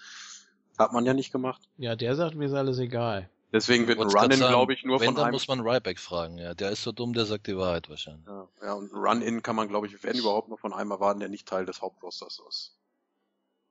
Hat 0.81 0.95
man 0.95 1.05
ja 1.05 1.13
nicht 1.13 1.31
gemacht. 1.31 1.61
Ja, 1.77 1.95
der 1.95 2.17
sagt, 2.17 2.35
mir 2.35 2.47
ist 2.47 2.55
alles 2.55 2.79
egal. 2.79 3.29
Deswegen 3.53 3.87
wird 3.87 4.01
ein 4.01 4.07
Run-In, 4.07 4.39
glaube 4.39 4.73
ich, 4.73 4.83
nur 4.83 4.99
wenn, 4.99 5.09
von 5.09 5.15
dann 5.17 5.25
einem. 5.25 5.33
muss 5.33 5.47
man 5.47 5.61
Ryback 5.61 5.99
fragen, 5.99 6.39
ja. 6.39 6.55
Der 6.55 6.71
ist 6.71 6.83
so 6.83 6.91
dumm, 6.91 7.13
der 7.13 7.27
sagt 7.27 7.49
die 7.49 7.57
Wahrheit 7.57 7.91
wahrscheinlich. 7.91 8.27
Ja, 8.27 8.49
ja, 8.63 8.73
und 8.73 8.91
ein 8.91 8.97
Run-In 8.97 9.43
kann 9.43 9.57
man, 9.57 9.69
glaube 9.69 9.89
ich, 9.89 10.03
wenn 10.03 10.17
überhaupt 10.17 10.49
nur 10.49 10.57
von 10.57 10.73
einem 10.73 10.91
erwarten, 10.91 11.21
der 11.21 11.29
nicht 11.29 11.47
Teil 11.47 11.67
des 11.67 11.83
Hauptrosters 11.83 12.41
ist. 12.49 12.79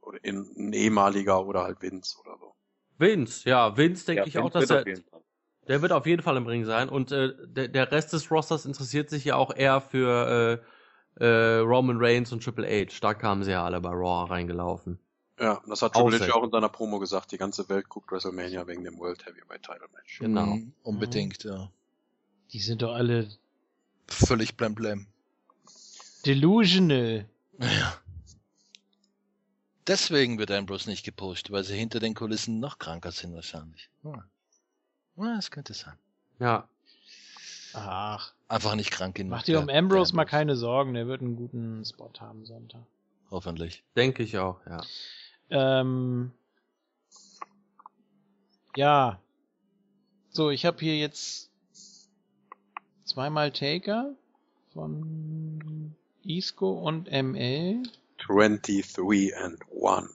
Oder 0.01 0.23
in, 0.23 0.53
ein 0.55 0.73
ehemaliger 0.73 1.43
oder 1.43 1.63
halt 1.63 1.81
Vince 1.81 2.15
oder 2.19 2.37
so. 2.37 2.53
Vince, 2.99 3.49
ja, 3.49 3.75
Vince 3.75 4.05
denke 4.05 4.21
Ja, 4.21 4.27
ich 4.27 4.35
Vince 4.35 4.45
auch, 4.45 4.51
dass 4.51 4.69
er, 4.69 4.85
der 5.67 5.81
wird 5.81 5.91
auf 5.91 6.05
jeden 6.05 6.21
Fall 6.21 6.37
im 6.37 6.45
Ring 6.45 6.65
sein 6.65 6.89
und 6.89 7.11
äh, 7.11 7.33
der, 7.47 7.69
der 7.69 7.91
Rest 7.91 8.13
des 8.13 8.29
Rosters 8.29 8.67
interessiert 8.67 9.09
sich 9.09 9.25
ja 9.25 9.35
auch 9.35 9.55
eher 9.55 9.81
für 9.81 10.61
äh, 11.19 11.25
äh, 11.25 11.57
Roman 11.59 11.97
Reigns 11.99 12.31
und 12.31 12.43
Triple 12.43 12.67
H. 12.67 12.99
Da 13.01 13.15
kamen 13.15 13.43
sie 13.43 13.51
ja 13.51 13.65
alle 13.65 13.81
bei 13.81 13.89
Raw 13.89 14.29
reingelaufen. 14.29 14.99
Ja, 15.39 15.61
das 15.67 15.81
hat 15.81 15.93
Triple 15.93 16.19
H 16.19 16.33
auch 16.33 16.43
in 16.43 16.51
seiner 16.51 16.69
Promo 16.69 16.99
gesagt, 16.99 17.31
die 17.31 17.37
ganze 17.37 17.67
Welt 17.69 17.87
guckt 17.87 18.11
WrestleMania 18.11 18.67
wegen 18.67 18.83
dem 18.83 18.97
World 18.99 19.25
Heavyweight 19.25 19.63
Title 19.63 19.87
Match. 19.93 20.19
Genau. 20.19 20.55
Mm, 20.55 20.73
unbedingt, 20.83 21.43
ja. 21.43 21.71
Die 22.51 22.59
sind 22.59 22.81
doch 22.81 22.93
alle 22.93 23.29
Völlig 24.07 24.57
blemblem. 24.57 25.07
delusional. 26.25 27.25
Ja. 27.59 27.97
Deswegen 29.87 30.37
wird 30.37 30.51
Ambrose 30.51 30.89
nicht 30.89 31.05
gepusht, 31.05 31.51
weil 31.51 31.63
sie 31.63 31.75
hinter 31.75 31.99
den 31.99 32.13
Kulissen 32.15 32.59
noch 32.59 32.77
kranker 32.77 33.11
sind 33.11 33.33
wahrscheinlich. 33.33 33.89
Ja, 34.03 34.25
ja 35.17 35.35
das 35.35 35.51
könnte 35.51 35.73
sein. 35.73 35.97
Ja, 36.39 36.67
Ach, 37.73 38.33
Einfach 38.47 38.75
nicht 38.75 38.91
krank 38.91 39.15
genug. 39.15 39.31
mach 39.31 39.43
dir 39.43 39.59
um 39.59 39.69
Ambrose 39.69 40.15
mal 40.15 40.25
keine 40.25 40.55
Sorgen, 40.55 40.93
der 40.95 41.07
wird 41.07 41.21
einen 41.21 41.35
guten 41.35 41.85
Spot 41.85 42.11
haben 42.19 42.45
Sonntag. 42.45 42.81
Hoffentlich. 43.29 43.83
denke 43.95 44.23
ich 44.23 44.39
auch, 44.39 44.59
ja. 44.65 44.81
Ähm, 45.49 46.31
ja. 48.75 49.19
So, 50.29 50.49
ich 50.51 50.65
habe 50.65 50.79
hier 50.79 50.97
jetzt 50.97 51.49
zweimal 53.03 53.51
Taker 53.51 54.15
von 54.73 55.95
Isco 56.23 56.71
und 56.73 57.09
ML. 57.11 57.83
23 58.19 59.35
and 59.35 59.59
1. 59.71 60.09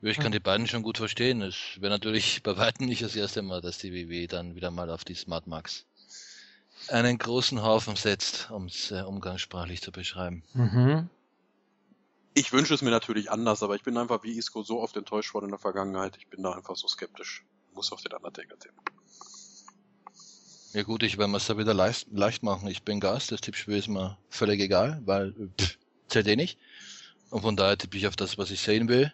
Ja, 0.00 0.10
Ich 0.10 0.18
kann 0.18 0.32
die 0.32 0.40
beiden 0.40 0.66
schon 0.66 0.82
gut 0.82 0.98
verstehen. 0.98 1.42
Es 1.42 1.56
wäre 1.80 1.90
natürlich 1.90 2.42
bei 2.42 2.56
weitem 2.56 2.86
nicht 2.86 3.02
das 3.02 3.16
erste 3.16 3.42
Mal, 3.42 3.60
dass 3.60 3.78
die 3.78 3.92
WWE 3.92 4.26
dann 4.26 4.54
wieder 4.54 4.70
mal 4.70 4.90
auf 4.90 5.04
die 5.04 5.14
Smart 5.14 5.46
Max 5.46 5.86
einen 6.88 7.18
großen 7.18 7.62
Haufen 7.62 7.96
setzt, 7.96 8.50
um 8.50 8.66
es 8.66 8.90
äh, 8.90 9.02
umgangssprachlich 9.02 9.82
zu 9.82 9.92
beschreiben. 9.92 10.42
Mhm. 10.54 11.10
Ich 12.34 12.52
wünsche 12.52 12.74
es 12.74 12.82
mir 12.82 12.90
natürlich 12.90 13.30
anders, 13.30 13.62
aber 13.62 13.74
ich 13.74 13.82
bin 13.82 13.96
einfach 13.96 14.22
wie 14.22 14.36
Isco 14.36 14.62
so 14.62 14.80
oft 14.80 14.96
enttäuscht 14.96 15.34
worden 15.34 15.46
in 15.46 15.50
der 15.50 15.58
Vergangenheit. 15.58 16.16
Ich 16.18 16.28
bin 16.28 16.42
da 16.42 16.52
einfach 16.52 16.76
so 16.76 16.86
skeptisch. 16.86 17.44
Muss 17.74 17.92
auf 17.92 18.00
den 18.00 18.12
Undertaker 18.12 18.58
tippen. 18.58 18.80
Ja 20.74 20.82
gut, 20.82 21.02
ich 21.02 21.16
werde 21.16 21.30
mir 21.30 21.38
es 21.38 21.46
da 21.46 21.56
wieder 21.56 21.74
leicht, 21.74 22.08
leicht 22.12 22.42
machen. 22.42 22.68
Ich 22.68 22.82
bin 22.82 23.00
Gast, 23.00 23.32
das 23.32 23.40
Tippspiel 23.40 23.76
ist 23.76 23.88
mir 23.88 24.18
völlig 24.28 24.60
egal, 24.60 25.00
weil 25.04 25.32
pff, 25.58 25.78
zählt 26.08 26.26
eh 26.26 26.36
nicht. 26.36 26.58
Und 27.30 27.42
von 27.42 27.56
daher 27.56 27.78
tippe 27.78 27.96
ich 27.96 28.06
auf 28.06 28.16
das, 28.16 28.38
was 28.38 28.50
ich 28.50 28.60
sehen 28.60 28.88
will. 28.88 29.12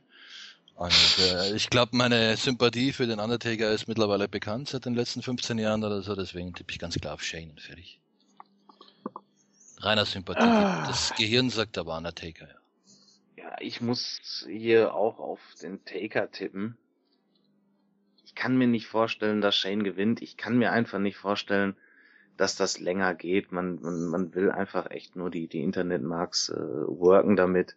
Und 0.74 1.18
äh, 1.20 1.54
ich 1.54 1.70
glaube, 1.70 1.96
meine 1.96 2.36
Sympathie 2.36 2.92
für 2.92 3.06
den 3.06 3.20
Undertaker 3.20 3.70
ist 3.70 3.86
mittlerweile 3.86 4.28
bekannt 4.28 4.68
seit 4.70 4.84
den 4.84 4.94
letzten 4.94 5.22
15 5.22 5.58
Jahren 5.58 5.84
oder 5.84 6.02
so, 6.02 6.16
deswegen 6.16 6.52
tippe 6.52 6.72
ich 6.72 6.80
ganz 6.80 6.96
klar 6.96 7.14
auf 7.14 7.22
Shane 7.22 7.50
und 7.50 7.60
fertig. 7.60 8.00
Reiner 9.78 10.04
Sympathie. 10.04 10.42
Ah. 10.42 10.86
Das 10.88 11.14
Gehirn 11.16 11.50
sagt 11.50 11.78
aber 11.78 11.96
Undertaker, 11.96 12.48
ja. 12.48 12.63
Ja, 13.44 13.56
ich 13.60 13.82
muss 13.82 14.46
hier 14.48 14.94
auch 14.94 15.18
auf 15.18 15.40
den 15.60 15.84
Taker 15.84 16.30
tippen. 16.30 16.78
Ich 18.24 18.34
kann 18.34 18.56
mir 18.56 18.66
nicht 18.66 18.86
vorstellen, 18.86 19.42
dass 19.42 19.54
Shane 19.54 19.84
gewinnt. 19.84 20.22
Ich 20.22 20.38
kann 20.38 20.56
mir 20.56 20.72
einfach 20.72 20.98
nicht 20.98 21.18
vorstellen, 21.18 21.76
dass 22.38 22.56
das 22.56 22.80
länger 22.80 23.14
geht. 23.14 23.52
Man, 23.52 23.82
man, 23.82 24.06
man 24.06 24.34
will 24.34 24.50
einfach 24.50 24.90
echt 24.90 25.14
nur 25.14 25.30
die, 25.30 25.46
die 25.46 25.62
Internetmarks 25.62 26.48
äh, 26.48 26.56
worken 26.56 27.36
damit. 27.36 27.76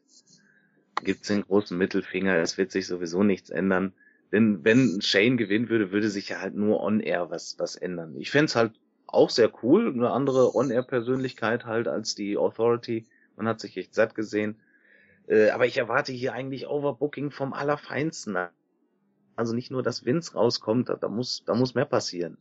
Gibt's 1.04 1.28
den 1.28 1.42
großen 1.42 1.78
Mittelfinger, 1.78 2.38
es 2.38 2.58
wird 2.58 2.72
sich 2.72 2.88
sowieso 2.88 3.24
nichts 3.24 3.50
ändern. 3.50 3.94
Denn 4.32 4.64
wenn 4.64 5.02
Shane 5.02 5.36
gewinnen 5.36 5.68
würde, 5.68 5.92
würde 5.92 6.10
sich 6.10 6.30
ja 6.30 6.40
halt 6.40 6.56
nur 6.56 6.82
on-air 6.82 7.30
was, 7.30 7.60
was 7.60 7.76
ändern. 7.76 8.16
Ich 8.16 8.32
fänd's 8.32 8.56
halt 8.56 8.72
auch 9.06 9.30
sehr 9.30 9.52
cool, 9.64 9.92
eine 9.94 10.12
andere 10.12 10.56
On-Air-Persönlichkeit 10.56 11.66
halt 11.66 11.90
als 11.90 12.16
die 12.16 12.38
Authority. 12.38 13.06
Man 13.36 13.50
hat 13.50 13.60
sich 13.60 13.76
echt 13.76 13.94
satt 13.94 14.16
gesehen. 14.16 14.56
Äh, 15.28 15.50
aber 15.50 15.66
ich 15.66 15.78
erwarte 15.78 16.12
hier 16.12 16.34
eigentlich 16.34 16.68
Overbooking 16.68 17.32
vom 17.32 17.54
Allerfeinsten. 17.54 18.38
Also 19.36 19.54
nicht 19.54 19.72
nur, 19.72 19.84
dass 19.84 20.06
Vince 20.06 20.34
rauskommt, 20.34 20.90
da, 20.90 20.96
da 20.96 21.10
muss, 21.10 21.44
da 21.46 21.54
muss 21.54 21.76
mehr 21.76 21.86
passieren. 21.86 22.38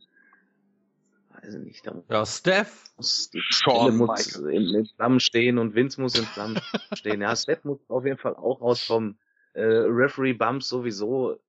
Also 1.29 1.59
nicht, 1.59 1.85
da 1.85 2.01
Ja, 2.09 2.25
Steph, 2.25 2.85
muss 2.97 3.29
die 3.29 3.41
Shawn 3.41 3.75
Stelle 3.79 3.91
muss 3.91 4.35
in, 4.37 4.73
in 4.75 4.85
Flammen 4.95 5.19
stehen 5.19 5.57
und 5.59 5.75
Vince 5.75 6.01
muss 6.01 6.17
in 6.17 6.25
Flammen 6.25 6.59
stehen. 6.93 7.21
Ja, 7.21 7.35
Steph 7.35 7.63
muss 7.63 7.79
auf 7.89 8.05
jeden 8.05 8.17
Fall 8.17 8.35
auch 8.35 8.61
rauskommen. 8.61 9.19
Äh, 9.53 9.61
Referee 9.63 10.33
Bumps 10.33 10.67
sowieso. 10.69 11.39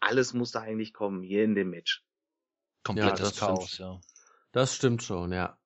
Alles 0.00 0.34
muss 0.34 0.50
da 0.50 0.60
eigentlich 0.60 0.92
kommen, 0.92 1.22
hier 1.22 1.44
in 1.44 1.54
dem 1.54 1.70
Match. 1.70 2.04
Komplettes 2.84 3.20
das 3.20 3.36
stimmt. 3.36 3.48
Chaos, 3.48 3.78
ja. 3.78 4.00
das 4.50 4.74
stimmt 4.74 5.02
schon, 5.02 5.32
ja. 5.32 5.56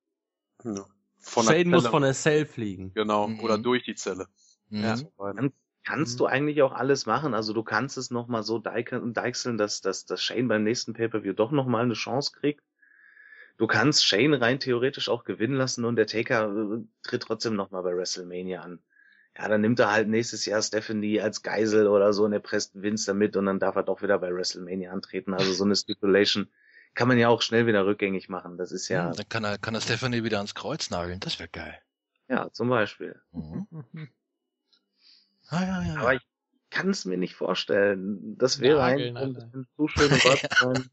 Ja. 0.62 0.84
Von 1.18 1.46
der 1.46 1.52
Shane 1.54 1.70
muss 1.70 1.82
Zelle. 1.82 1.90
von 1.90 2.02
der 2.02 2.12
Cell 2.14 2.46
fliegen. 2.46 2.92
Genau, 2.94 3.26
Mhm. 3.26 3.40
oder 3.40 3.58
durch 3.58 3.82
die 3.84 3.94
Zelle. 3.94 4.26
Mhm. 4.70 4.82
Ja. 4.84 4.96
Beiden. 5.16 5.52
Kannst 5.84 6.14
Mhm. 6.14 6.18
du 6.18 6.26
eigentlich 6.26 6.62
auch 6.62 6.72
alles 6.72 7.06
machen. 7.06 7.32
Also 7.34 7.52
du 7.52 7.62
kannst 7.62 7.96
es 7.96 8.10
nochmal 8.10 8.42
so 8.42 8.58
deichseln, 8.58 9.56
dass, 9.56 9.80
dass, 9.80 10.04
dass 10.04 10.20
Shane 10.22 10.48
beim 10.48 10.64
nächsten 10.64 10.94
Pay-Per-View 10.94 11.32
doch 11.32 11.52
nochmal 11.52 11.84
eine 11.84 11.94
Chance 11.94 12.32
kriegt. 12.32 12.62
Du 13.56 13.66
kannst 13.66 14.04
Shane 14.04 14.34
rein 14.34 14.58
theoretisch 14.60 15.08
auch 15.08 15.24
gewinnen 15.24 15.54
lassen 15.54 15.84
und 15.84 15.96
der 15.96 16.06
Taker 16.06 16.48
äh, 16.50 16.84
tritt 17.02 17.22
trotzdem 17.22 17.54
nochmal 17.54 17.82
bei 17.84 17.96
WrestleMania 17.96 18.60
an. 18.60 18.80
Ja, 19.38 19.48
dann 19.48 19.60
nimmt 19.60 19.78
er 19.78 19.92
halt 19.92 20.08
nächstes 20.08 20.44
Jahr 20.46 20.60
Stephanie 20.60 21.20
als 21.20 21.42
Geisel 21.42 21.86
oder 21.86 22.12
so 22.12 22.24
und 22.24 22.32
er 22.32 22.40
presst 22.40 22.80
Vince 22.82 23.06
damit 23.06 23.36
und 23.36 23.46
dann 23.46 23.60
darf 23.60 23.76
er 23.76 23.82
doch 23.82 24.02
wieder 24.02 24.18
bei 24.18 24.34
WrestleMania 24.34 24.90
antreten. 24.90 25.34
Also 25.34 25.52
so 25.52 25.64
eine 25.64 25.76
Stipulation 25.76 26.48
kann 26.94 27.06
man 27.08 27.18
ja 27.18 27.28
auch 27.28 27.42
schnell 27.42 27.66
wieder 27.66 27.86
rückgängig 27.86 28.28
machen. 28.28 28.56
Das 28.58 28.72
ist 28.72 28.88
ja, 28.88 29.12
Dann 29.12 29.28
kann 29.28 29.44
er, 29.44 29.56
kann 29.58 29.74
er 29.74 29.80
Stephanie 29.82 30.24
wieder 30.24 30.38
ans 30.38 30.54
Kreuz 30.54 30.90
nageln. 30.90 31.20
Das 31.20 31.38
wäre 31.38 31.48
geil. 31.48 31.78
ja, 32.28 32.50
zum 32.52 32.68
Beispiel. 32.70 33.20
Mhm. 33.32 33.66
Ah, 35.48 35.62
ja, 35.64 35.82
ja. 35.82 36.00
Aber 36.00 36.14
ich 36.14 36.22
kann 36.70 36.90
es 36.90 37.04
mir 37.04 37.16
nicht 37.16 37.34
vorstellen. 37.34 38.36
Das 38.38 38.60
wäre 38.60 38.78
Nageln, 38.80 39.16
ein, 39.16 39.36
ein 39.36 39.66
zu 39.76 39.88
schön, 39.88 40.10
wahr 40.10 40.36
zu 40.36 40.46
sein. 40.74 40.90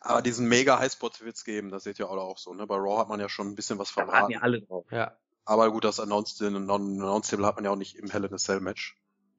Aber 0.00 0.22
diesen 0.22 0.48
mega 0.48 0.78
Highspot 0.78 1.20
wird's 1.20 1.44
geben, 1.44 1.70
das 1.70 1.84
seht 1.84 1.98
ihr 1.98 2.08
alle 2.08 2.22
auch 2.22 2.38
so. 2.38 2.54
Ne? 2.54 2.66
Bei 2.66 2.76
Raw 2.76 2.98
hat 3.00 3.08
man 3.08 3.20
ja 3.20 3.28
schon 3.28 3.48
ein 3.48 3.54
bisschen 3.54 3.78
was 3.78 3.92
Da 3.94 4.02
warten 4.02 4.10
verraten. 4.10 4.32
ja 4.32 4.40
alle 4.40 4.62
drauf. 4.62 4.86
Ja, 4.90 5.18
Aber 5.44 5.70
gut, 5.70 5.84
das 5.84 6.00
Announced, 6.00 6.40
Announced 6.40 7.30
Table 7.30 7.46
hat 7.46 7.56
man 7.56 7.64
ja 7.64 7.70
auch 7.72 7.76
nicht 7.76 7.96
im 7.96 8.08
Hell 8.10 8.24
in 8.24 8.32
a 8.32 8.38
Cell 8.38 8.60
Match. 8.60 8.96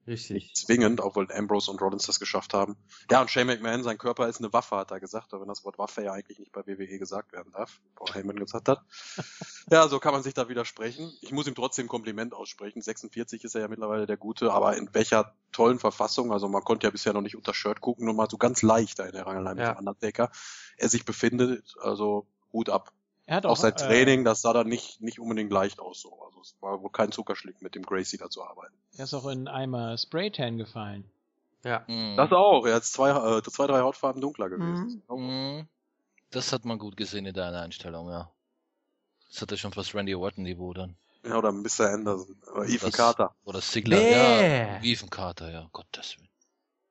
Richtig. 0.09 0.53
Zwingend, 0.53 0.99
obwohl 0.99 1.31
Ambrose 1.31 1.71
und 1.71 1.81
Rollins 1.81 2.05
das 2.05 2.19
geschafft 2.19 2.53
haben. 2.53 2.75
Ja, 3.09 3.21
und 3.21 3.29
Shane 3.31 3.47
McMahon, 3.47 3.83
sein 3.83 3.97
Körper 3.97 4.27
ist 4.27 4.39
eine 4.39 4.51
Waffe, 4.51 4.75
hat 4.75 4.91
er 4.91 4.99
gesagt, 4.99 5.33
aber 5.33 5.41
wenn 5.43 5.47
das 5.47 5.63
Wort 5.63 5.77
Waffe 5.77 6.03
ja 6.03 6.11
eigentlich 6.11 6.39
nicht 6.39 6.51
bei 6.51 6.65
WWE 6.67 6.99
gesagt 6.99 7.31
werden 7.31 7.51
darf, 7.53 7.79
Paul 7.95 8.13
Heyman 8.13 8.35
gesagt 8.35 8.67
hat. 8.67 8.81
ja, 9.71 9.87
so 9.87 9.99
kann 9.99 10.13
man 10.13 10.23
sich 10.23 10.33
da 10.33 10.49
widersprechen. 10.49 11.13
Ich 11.21 11.31
muss 11.31 11.47
ihm 11.47 11.55
trotzdem 11.55 11.87
Kompliment 11.87 12.33
aussprechen. 12.33 12.81
46 12.81 13.43
ist 13.43 13.55
er 13.55 13.61
ja 13.61 13.67
mittlerweile 13.69 14.05
der 14.05 14.17
Gute, 14.17 14.51
aber 14.51 14.75
in 14.75 14.89
welcher 14.93 15.33
tollen 15.51 15.79
Verfassung, 15.79 16.33
also 16.33 16.49
man 16.49 16.63
konnte 16.63 16.87
ja 16.87 16.91
bisher 16.91 17.13
noch 17.13 17.21
nicht 17.21 17.37
unter 17.37 17.53
Shirt 17.53 17.79
gucken, 17.79 18.05
nur 18.05 18.13
mal 18.13 18.29
so 18.29 18.37
ganz 18.37 18.61
leicht 18.61 18.99
da 18.99 19.05
in 19.05 19.13
der 19.13 19.25
Rangelei 19.25 19.53
mit 19.53 19.63
Ja. 19.63 19.73
dem 19.73 19.79
Undertaker. 19.79 20.31
Er 20.77 20.89
sich 20.89 21.05
befindet, 21.05 21.75
also 21.81 22.27
Hut 22.51 22.69
ab. 22.69 22.91
Er 23.25 23.35
hat 23.35 23.45
Auch 23.45 23.51
auch, 23.51 23.57
sein 23.57 23.73
äh, 23.73 23.75
Training, 23.75 24.25
das 24.25 24.41
sah 24.41 24.53
da 24.53 24.63
nicht, 24.63 25.01
nicht 25.01 25.19
unbedingt 25.19 25.51
leicht 25.51 25.79
aus 25.79 26.01
so. 26.01 26.28
Also 26.39 26.55
es 26.55 26.61
war 26.61 26.81
wohl 26.81 26.89
kein 26.91 27.11
Zuckerschlick 27.11 27.61
mit 27.61 27.75
dem 27.75 27.83
Gracie 27.83 28.17
da 28.17 28.29
zu 28.29 28.43
arbeiten. 28.43 28.73
Er 28.97 29.03
ist 29.03 29.13
auch 29.13 29.27
in 29.27 29.47
Eimer 29.47 29.97
Spraytan 29.97 30.57
gefallen. 30.57 31.03
Ja. 31.63 31.83
Mhm. 31.87 32.15
Das 32.15 32.31
auch. 32.31 32.65
Er 32.65 32.75
hat 32.75 32.85
zwei, 32.85 33.09
äh, 33.09 33.41
zwei, 33.43 33.67
drei 33.67 33.81
Hautfarben 33.81 34.21
dunkler 34.21 34.49
gewesen. 34.49 35.03
Mhm. 35.09 35.67
Das 36.31 36.53
hat 36.53 36.63
man 36.63 36.79
gut 36.79 36.95
gesehen 36.95 37.25
in 37.25 37.33
deiner 37.33 37.61
Einstellung, 37.61 38.09
ja. 38.09 38.31
Das 39.29 39.41
hatte 39.41 39.57
schon 39.57 39.73
fast 39.73 39.93
Randy 39.93 40.15
Orton-Niveau 40.15 40.73
dann. 40.73 40.95
Ja, 41.25 41.35
oder 41.37 41.51
Mr. 41.51 41.89
Anderson. 41.91 42.41
Oder 42.53 42.63
Ethan 42.65 42.89
Das- 42.89 42.97
Carter. 42.97 43.35
Oder 43.43 43.59
Sigler, 43.61 43.97
Bäh. 43.97 44.11
ja. 44.11 44.79
Ethan 44.81 45.09
Carter, 45.09 45.51
ja, 45.51 45.67
Gottes 45.73 46.17
Willen. 46.17 46.29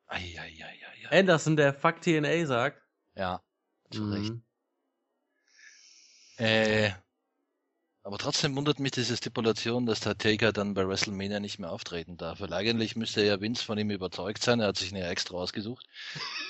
Eieieiei. 0.09 0.79
Anderson, 1.11 1.57
der 1.57 1.73
Fuck 1.73 2.03
TNA 2.03 2.45
sagt. 2.47 2.83
Ja, 3.15 3.41
zu 3.91 4.11
Recht. 4.11 4.31
Mhm. 4.33 4.43
Äh, 6.37 6.91
aber 8.09 8.17
trotzdem 8.17 8.57
wundert 8.57 8.81
mich 8.81 8.93
diese 8.93 9.19
Stipulation, 9.19 9.85
dass 9.85 10.01
der 10.01 10.17
Taker 10.17 10.51
dann 10.51 10.73
bei 10.73 10.89
WrestleMania 10.89 11.41
nicht 11.41 11.59
mehr 11.59 11.71
auftreten 11.71 12.17
darf. 12.17 12.41
Weil 12.41 12.55
eigentlich 12.55 12.97
müsste 12.97 13.23
ja 13.23 13.39
Vince 13.39 13.63
von 13.63 13.77
ihm 13.77 13.91
überzeugt 13.91 14.43
sein. 14.43 14.61
Er 14.61 14.69
hat 14.69 14.79
sich 14.79 14.95
eine 14.95 15.07
extra 15.07 15.37
ausgesucht. 15.37 15.85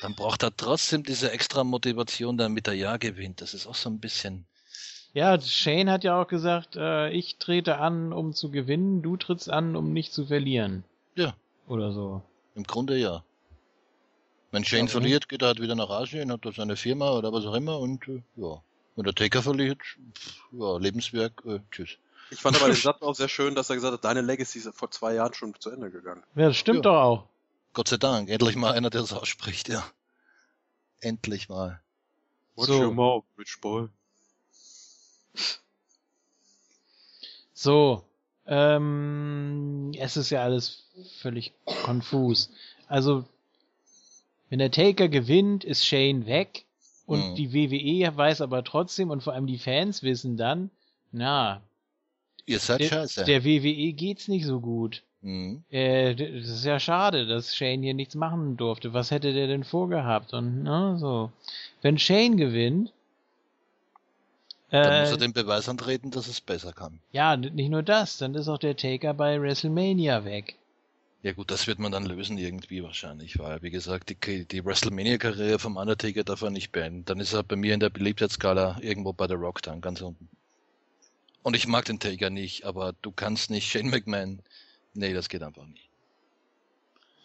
Dann 0.01 0.15
braucht 0.15 0.45
er 0.45 0.57
trotzdem 0.57 1.03
diese 1.03 1.33
extra 1.33 1.65
Motivation, 1.65 2.39
damit 2.39 2.69
er 2.69 2.75
ja 2.75 2.97
gewinnt. 2.97 3.41
Das 3.41 3.55
ist 3.55 3.67
auch 3.67 3.75
so 3.75 3.91
ein 3.91 3.99
bisschen. 3.99 4.47
Ja, 5.15 5.41
Shane 5.41 5.91
hat 5.91 6.05
ja 6.05 6.23
auch 6.23 6.28
gesagt, 6.28 6.77
äh, 6.77 7.11
ich 7.11 7.39
trete 7.39 7.78
an, 7.78 8.12
um 8.12 8.35
zu 8.35 8.53
gewinnen, 8.53 9.03
du 9.03 9.17
trittst 9.17 9.51
an, 9.51 9.75
um 9.75 9.93
nicht 9.93 10.12
zu 10.12 10.27
verlieren. 10.27 10.85
Ja. 11.17 11.35
Oder 11.67 11.91
so. 11.91 12.23
Im 12.55 12.62
Grunde 12.62 12.97
ja. 12.97 13.25
Wenn 14.53 14.65
Shane 14.65 14.87
verliert, 14.87 15.28
geht 15.28 15.43
er 15.43 15.49
halt 15.49 15.61
wieder 15.61 15.75
nach 15.75 15.91
Asien, 15.91 16.31
hat 16.31 16.45
da 16.45 16.53
seine 16.53 16.77
Firma 16.77 17.11
oder 17.11 17.33
was 17.33 17.45
auch 17.47 17.55
immer 17.55 17.81
und 17.81 18.07
äh, 18.07 18.23
ja. 18.37 18.62
Wenn 18.99 19.05
der 19.05 19.15
Taker 19.15 19.44
verliert, 19.44 19.78
ja, 20.51 20.77
Lebenswerk, 20.77 21.44
äh, 21.47 21.60
tschüss. 21.70 21.91
Ich 22.31 22.41
fand 22.41 22.57
aber 22.57 22.67
den 22.67 22.75
Satz 22.83 23.01
auch 23.01 23.15
sehr 23.15 23.28
schön, 23.28 23.55
dass 23.55 23.70
er 23.70 23.77
gesagt 23.77 23.93
hat, 23.93 24.05
deine 24.05 24.23
Legacy 24.23 24.59
ist 24.59 24.75
vor 24.75 24.91
zwei 24.91 25.15
Jahren 25.15 25.33
schon 25.35 25.55
zu 25.60 25.70
Ende 25.70 25.93
gegangen. 25.93 26.25
Ja, 26.35 26.49
das 26.49 26.57
stimmt 26.57 26.78
Ja. 26.78 26.83
doch 26.83 27.01
auch. 27.01 27.28
Gott 27.75 27.86
sei 27.86 27.97
Dank, 27.97 28.28
endlich 28.28 28.57
mal 28.57 28.73
einer, 28.73 28.91
der 28.91 29.02
das 29.02 29.12
ausspricht, 29.12 29.68
ja. 29.68 29.89
Endlich 30.99 31.49
mal. 31.49 31.81
Watch 32.57 32.70
So. 32.70 32.86
your 32.86 32.93
mouth, 32.93 33.25
Rich 33.39 33.60
Boy. 33.60 33.86
So, 37.55 38.02
ähm, 38.47 39.93
es 39.97 40.17
ist 40.17 40.31
ja 40.31 40.43
alles 40.43 40.89
völlig 41.20 41.52
konfus. 41.85 42.51
Also, 42.89 43.25
wenn 44.51 44.59
der 44.59 44.73
Taker 44.73 45.07
gewinnt, 45.09 45.62
ist 45.62 45.86
Shane 45.86 46.27
weg 46.27 46.65
und 47.09 47.31
Mhm. 47.31 47.35
die 47.35 47.53
WWE 47.53 48.17
weiß 48.17 48.41
aber 48.43 48.62
trotzdem 48.62 49.11
und 49.11 49.23
vor 49.25 49.33
allem 49.33 49.47
die 49.49 49.59
Fans 49.59 50.05
wissen 50.05 50.37
dann, 50.37 50.70
na, 51.11 51.61
Ihr 52.47 52.61
seid 52.61 52.81
der, 52.81 52.89
scheiße. 52.89 53.25
der 53.25 53.45
WWE 53.45 53.93
geht's 53.95 54.28
nicht 54.28 54.45
so 54.47 54.61
gut. 54.61 55.03
mhm. 55.23 55.65
Äh, 55.70 56.15
das 56.15 56.49
ist 56.49 56.65
ja 56.65 56.78
schade, 56.78 57.27
dass 57.27 57.57
Shane 57.57 57.83
hier 57.83 57.95
nichts 57.95 58.15
machen 58.15 58.57
durfte. 58.57 58.93
Was 58.95 59.11
hätte 59.11 59.33
der 59.33 59.47
denn 59.49 59.65
vorgehabt? 59.65 60.33
Und 60.33 60.62
ne, 60.62 60.97
so. 61.01 61.33
Wenn 61.83 61.99
Shane 61.99 62.37
gewinnt, 62.37 62.93
Dann 64.70 65.01
muss 65.01 65.09
äh, 65.11 65.15
er 65.15 65.17
den 65.17 65.33
Beweis 65.33 65.67
antreten, 65.69 66.11
dass 66.11 66.27
es 66.28 66.41
besser 66.43 66.73
kann. 66.75 67.01
ja, 67.12 67.37
nicht 67.37 67.70
nur 67.70 67.83
das, 67.83 68.19
dann 68.19 68.35
ist 68.35 68.49
auch 68.49 68.59
der 68.59 68.77
Taker 68.77 69.15
bei 69.15 69.41
WrestleMania 69.41 70.25
weg. 70.25 70.57
Ja 71.22 71.32
gut, 71.32 71.50
das 71.50 71.66
wird 71.66 71.80
man 71.80 71.90
dann 71.90 72.06
lösen 72.06 72.38
irgendwie 72.38 72.82
wahrscheinlich, 72.82 73.38
weil 73.38 73.60
wie 73.62 73.70
gesagt, 73.70 74.08
die, 74.10 74.44
die 74.44 74.64
WrestleMania-Karriere 74.64 75.58
vom 75.58 75.76
Undertaker 75.76 76.22
darf 76.22 76.42
er 76.42 76.50
nicht 76.50 76.70
beenden. 76.70 77.05
Dann 77.06 77.18
ist 77.18 77.32
er 77.32 77.42
bei 77.42 77.56
mir 77.56 77.74
in 77.74 77.80
der 77.80 77.90
Beliebtheitsskala 77.90 78.78
irgendwo 78.80 79.12
bei 79.12 79.26
The 79.26 79.34
Rock 79.34 79.60
dann, 79.62 79.80
ganz 79.80 80.00
unten. 80.00 80.28
Und 81.42 81.56
ich 81.56 81.66
mag 81.66 81.86
den 81.86 81.98
Taker 81.98 82.30
nicht, 82.30 82.64
aber 82.64 82.94
du 83.02 83.10
kannst 83.10 83.50
nicht 83.50 83.68
Shane 83.68 83.90
McMahon. 83.90 84.42
Nee, 84.94 85.12
das 85.12 85.28
geht 85.28 85.42
einfach 85.42 85.66
nicht. 85.66 85.88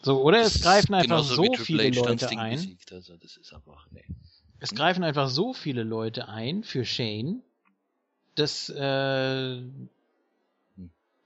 So, 0.01 0.21
oder 0.21 0.39
Das 0.39 0.55
es 0.55 0.61
greifen 0.61 0.95
einfach 0.95 1.23
so 1.23 1.53
viele 1.53 1.83
H 1.83 1.89
Leute 1.89 2.29
ein. 2.29 2.55
Besiegt, 2.55 2.91
also 2.91 3.15
das 3.17 3.37
ist 3.37 3.53
einfach, 3.53 3.87
nee. 3.91 4.03
Es 4.59 4.73
greifen 4.73 5.03
einfach 5.03 5.29
so 5.29 5.53
viele 5.53 5.83
Leute 5.83 6.29
ein 6.29 6.63
für 6.63 6.83
Shane, 6.83 7.43
dass, 8.35 8.69
äh, 8.69 9.61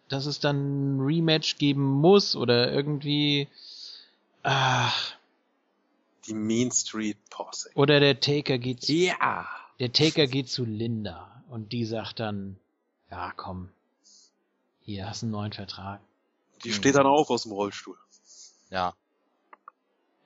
dass 0.10 0.26
es 0.26 0.40
dann 0.40 0.98
ein 0.98 1.00
Rematch 1.02 1.58
geben 1.58 1.84
muss 1.84 2.36
oder 2.36 2.72
irgendwie, 2.72 3.48
ach, 4.44 5.14
Die 6.27 6.34
Mean 6.34 6.72
Street 6.72 7.18
Posse. 7.30 7.69
oder 7.76 8.00
der 8.00 8.19
Taker 8.19 8.58
geht 8.58 8.82
zu, 8.84 8.94
Ja. 8.94 9.48
der 9.80 9.92
Taker 9.94 10.27
geht 10.27 10.50
zu 10.50 10.66
Linda 10.66 11.42
und 11.50 11.72
die 11.72 11.86
sagt 11.86 12.19
dann, 12.19 12.58
ja 13.11 13.32
komm, 13.36 13.69
hier 14.82 15.08
hast 15.10 15.22
du 15.22 15.26
einen 15.27 15.32
neuen 15.32 15.53
Vertrag. 15.53 16.00
Die 16.64 16.69
Mhm. 16.69 16.74
steht 16.74 16.95
dann 16.95 17.06
auf 17.06 17.30
aus 17.30 17.44
dem 17.44 17.52
Rollstuhl. 17.52 17.98
Ja, 18.69 18.94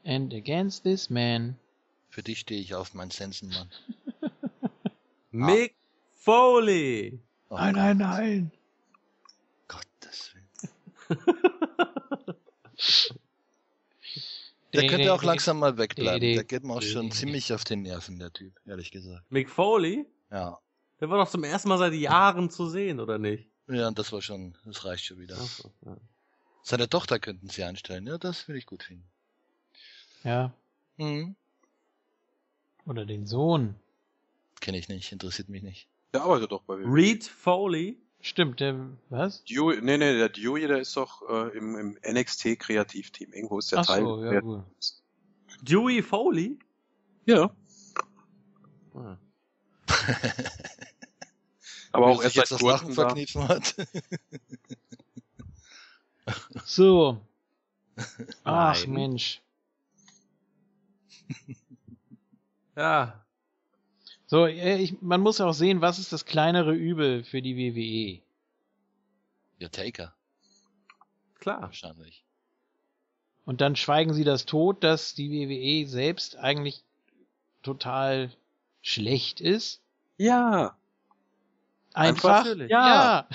And 0.03 0.33
against 0.33 0.83
this 0.83 1.09
man. 1.11 1.57
für 2.09 2.23
dich 2.23 2.39
stehe 2.39 2.59
ich 2.59 2.73
auf, 2.73 2.93
mein 2.95 3.11
Sensenmann. 3.11 3.69
Mick 5.31 5.75
Foley. 6.17 7.19
Oh, 7.49 7.55
Nein, 7.55 7.75
nein, 7.75 7.97
nein. 7.97 8.51
Der 14.73 14.87
könnte 14.87 15.13
auch 15.13 15.23
langsam 15.23 15.59
mal 15.59 15.77
wegbleiben. 15.77 16.33
Der 16.35 16.43
geht 16.45 16.63
mir 16.63 16.73
auch 16.73 16.81
schon 16.81 17.11
ziemlich 17.11 17.51
auf 17.53 17.63
den 17.63 17.81
Nerven, 17.81 18.19
der 18.19 18.31
Typ, 18.31 18.53
ehrlich 18.65 18.91
gesagt. 18.91 19.29
Mick 19.29 19.49
Foley? 19.49 20.05
Ja. 20.31 20.59
Der 20.99 21.09
war 21.09 21.17
doch 21.17 21.29
zum 21.29 21.43
ersten 21.43 21.67
Mal 21.69 21.77
seit 21.77 21.93
Jahren 21.93 22.49
zu 22.49 22.69
sehen, 22.69 22.99
oder 22.99 23.17
nicht? 23.17 23.49
Ja, 23.67 23.87
und 23.87 23.99
das 23.99 24.11
war 24.13 24.21
schon, 24.21 24.55
das 24.65 24.85
reicht 24.85 25.05
schon 25.05 25.19
wieder. 25.19 25.35
Ach 25.39 25.45
so, 25.47 25.71
ja. 25.85 25.97
Seine 26.63 26.87
Tochter 26.87 27.19
könnten 27.19 27.49
sie 27.49 27.63
einstellen, 27.63 28.05
ja, 28.07 28.17
das 28.17 28.47
würde 28.47 28.59
ich 28.59 28.65
gut 28.65 28.83
finden. 28.83 29.09
Ja, 30.23 30.53
Mhm. 30.97 31.35
oder 32.85 33.05
den 33.05 33.25
Sohn. 33.25 33.75
Kenne 34.59 34.77
ich 34.77 34.87
nicht, 34.87 35.11
interessiert 35.11 35.49
mich 35.49 35.63
nicht. 35.63 35.87
Der 36.13 36.21
arbeitet 36.21 36.51
doch 36.51 36.61
bei 36.63 36.75
WWE. 36.77 36.85
Reed 36.93 37.23
Foley? 37.25 37.97
Stimmt, 38.21 38.59
der, 38.59 38.75
was? 39.09 39.43
Dewey, 39.45 39.81
nee, 39.81 39.97
nee, 39.97 40.17
der 40.17 40.29
Dewey, 40.29 40.67
der 40.67 40.77
ist 40.79 40.95
doch 40.95 41.27
äh, 41.27 41.57
im, 41.57 41.75
im 41.75 41.97
NXT 42.07 42.59
Kreativteam. 42.59 43.33
Irgendwo 43.33 43.57
ist 43.59 43.71
der 43.71 43.79
Ach 43.79 43.87
Teil. 43.87 44.03
so, 44.03 44.23
ja 44.23 44.39
gut. 44.39 44.63
Dewey 45.61 46.03
Foley? 46.03 46.59
ja. 47.25 47.49
Ah. 48.93 49.17
Aber 51.93 52.07
auch 52.07 52.23
erst 52.23 52.35
seit 52.35 52.51
das 52.51 52.61
Lachen 52.61 52.89
da. 52.89 52.93
verkniffen 52.93 53.47
hat. 53.47 53.75
So. 56.65 57.19
Ach. 58.43 58.87
Mensch. 58.87 59.41
Ja. 62.77 63.25
So, 64.31 64.45
äh, 64.45 64.77
ich, 64.77 65.01
man 65.01 65.19
muss 65.19 65.41
auch 65.41 65.51
sehen, 65.51 65.81
was 65.81 65.99
ist 65.99 66.13
das 66.13 66.23
kleinere 66.23 66.71
Übel 66.73 67.25
für 67.25 67.41
die? 67.41 67.57
WWE. 67.57 68.21
ja, 69.59 69.67
Taker, 69.67 70.15
Klar. 71.41 71.63
wahrscheinlich. 71.63 72.23
Und 73.43 73.59
dann 73.59 73.75
schweigen 73.75 74.13
sie 74.13 74.23
das 74.23 74.45
tot, 74.45 74.85
dass 74.85 75.15
die 75.15 75.29
WWE 75.31 75.85
selbst 75.85 76.37
eigentlich 76.37 76.85
total 77.61 78.31
schlecht 78.81 79.41
ist. 79.41 79.81
Ja. 80.17 80.77
Einfach. 81.93 82.45
Natürlich. 82.45 82.69
Ja. 82.69 83.27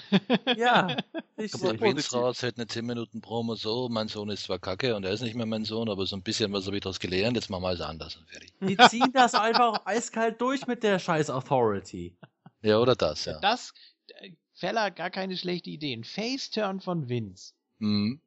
Ja. 0.57 0.87
Kommt 0.87 1.03
Richtig. 1.39 1.63
noch 1.63 1.81
Vince 1.81 2.17
raus, 2.17 2.43
hält 2.43 2.57
eine 2.57 2.67
10 2.67 2.87
Minuten 2.87 3.21
Promo 3.21 3.55
so, 3.55 3.89
mein 3.89 4.09
Sohn 4.09 4.31
ist 4.31 4.45
zwar 4.45 4.59
kacke 4.59 4.97
und 4.97 5.05
er 5.05 5.11
ist 5.13 5.21
nicht 5.21 5.35
mehr 5.35 5.47
mein 5.47 5.65
Sohn, 5.65 5.89
aber 5.89 6.07
so 6.07 6.17
ein 6.17 6.23
bisschen 6.23 6.53
was 6.53 6.67
habe 6.67 6.77
ich 6.77 6.83
daraus 6.83 6.99
gelernt, 6.99 7.37
jetzt 7.37 7.51
machen 7.51 7.63
wir 7.63 7.69
alles 7.69 7.83
anders 7.83 8.17
und 8.17 8.29
fertig. 8.29 8.53
Die 8.61 8.77
ziehen 8.89 9.13
das 9.13 9.35
einfach 9.35 9.85
eiskalt 9.85 10.41
durch 10.41 10.67
mit 10.67 10.83
der 10.83 10.99
scheiß 10.99 11.29
Authority. 11.31 12.17
Ja, 12.63 12.79
oder 12.79 12.97
das, 12.97 13.27
ja. 13.27 13.39
Das, 13.41 13.75
äh, 14.21 14.33
Feller, 14.55 14.91
gar 14.91 15.11
keine 15.11 15.37
schlechte 15.37 15.69
Idee. 15.69 15.93
Ein 15.93 16.05
Face-Turn 16.05 16.81
von 16.81 17.09
Vince. 17.11 17.53
Mhm. 17.79 18.21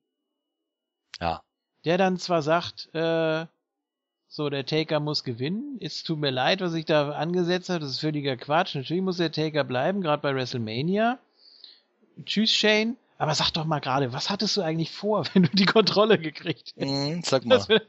Ja. 1.19 1.41
Der 1.85 1.98
dann 1.98 2.17
zwar 2.17 2.43
sagt, 2.43 2.90
äh, 2.93 3.48
so, 4.32 4.48
der 4.49 4.64
Taker 4.64 4.99
muss 4.99 5.24
gewinnen. 5.24 5.77
Es 5.82 6.03
tut 6.03 6.19
mir 6.19 6.30
leid, 6.30 6.61
was 6.61 6.75
ich 6.75 6.85
da 6.85 7.11
angesetzt 7.14 7.69
habe. 7.69 7.80
Das 7.80 7.90
ist 7.90 7.99
völliger 7.99 8.38
Quatsch. 8.38 8.75
Natürlich 8.75 9.01
muss 9.01 9.17
der 9.17 9.32
Taker 9.32 9.64
bleiben, 9.64 10.01
gerade 10.01 10.22
bei 10.22 10.35
WrestleMania. 10.35 11.17
Tschüss, 12.25 12.53
Shane. 12.53 12.95
Aber 13.17 13.33
sag 13.33 13.49
doch 13.51 13.66
mal 13.66 13.80
gerade, 13.80 14.14
was 14.14 14.30
hattest 14.30 14.56
du 14.56 14.61
eigentlich 14.61 14.91
vor, 14.91 15.25
wenn 15.33 15.43
du 15.43 15.49
die 15.49 15.66
Kontrolle 15.66 16.19
gekriegt 16.19 16.74
hättest? 16.75 16.91
Mhm, 16.91 17.22
sag 17.24 17.45
mal. 17.45 17.66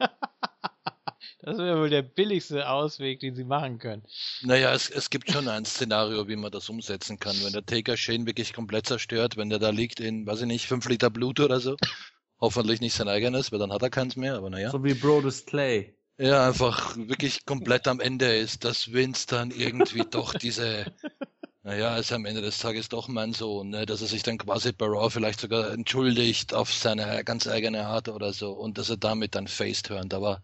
Das 1.43 1.57
wäre 1.57 1.69
wär 1.69 1.79
wohl 1.79 1.89
der 1.89 2.03
billigste 2.03 2.69
Ausweg, 2.69 3.21
den 3.21 3.35
sie 3.35 3.45
machen 3.45 3.79
können. 3.79 4.03
Naja, 4.43 4.75
es, 4.75 4.91
es 4.91 5.09
gibt 5.09 5.31
schon 5.31 5.49
ein 5.49 5.65
Szenario, 5.65 6.29
wie 6.29 6.37
man 6.37 6.51
das 6.51 6.69
umsetzen 6.69 7.19
kann. 7.19 7.35
Wenn 7.43 7.55
der 7.55 7.65
Taker 7.65 7.97
Shane 7.97 8.27
wirklich 8.27 8.53
komplett 8.53 8.87
zerstört, 8.87 9.39
wenn 9.39 9.49
der 9.49 9.59
da 9.59 9.71
liegt 9.71 10.01
in, 10.01 10.27
weiß 10.27 10.43
ich 10.43 10.47
nicht, 10.47 10.67
5 10.67 10.87
Liter 10.91 11.09
Blut 11.09 11.41
oder 11.41 11.59
so. 11.61 11.77
Hoffentlich 12.41 12.83
nicht 12.83 12.93
sein 12.93 13.09
eigenes, 13.09 13.53
weil 13.53 13.59
dann 13.59 13.73
hat 13.73 13.81
er 13.81 13.89
keins 13.89 14.17
mehr, 14.17 14.35
aber 14.35 14.51
naja. 14.51 14.71
So 14.71 14.85
wie 14.85 14.93
Brodus 14.93 15.47
Clay. 15.47 15.95
Ja, 16.21 16.47
einfach 16.47 16.99
wirklich 16.99 17.47
komplett 17.47 17.89
am 17.89 17.99
Ende 17.99 18.37
ist, 18.37 18.65
dass 18.65 18.93
Vince 18.93 19.27
dann 19.27 19.51
irgendwie 19.51 20.05
doch 20.11 20.35
diese, 20.35 20.85
naja, 21.63 21.97
ist 21.97 22.13
am 22.13 22.27
Ende 22.27 22.43
des 22.43 22.59
Tages 22.59 22.91
doch 22.91 23.09
mein 23.09 23.33
Sohn, 23.33 23.71
ne, 23.71 23.87
dass 23.87 24.03
er 24.03 24.07
sich 24.07 24.23
dann 24.23 24.37
quasi 24.37 24.73
bei 24.73 24.85
Raw 24.85 25.09
vielleicht 25.09 25.41
sogar 25.41 25.73
entschuldigt 25.73 26.53
auf 26.53 26.71
seine 26.75 27.25
ganz 27.25 27.47
eigene 27.47 27.87
Art 27.87 28.11
oder 28.11 28.35
so 28.35 28.53
und 28.53 28.77
dass 28.77 28.91
er 28.91 28.99
damit 28.99 29.35
dann 29.35 29.49
face 29.49 29.83
turnt, 29.83 30.13
aber 30.13 30.43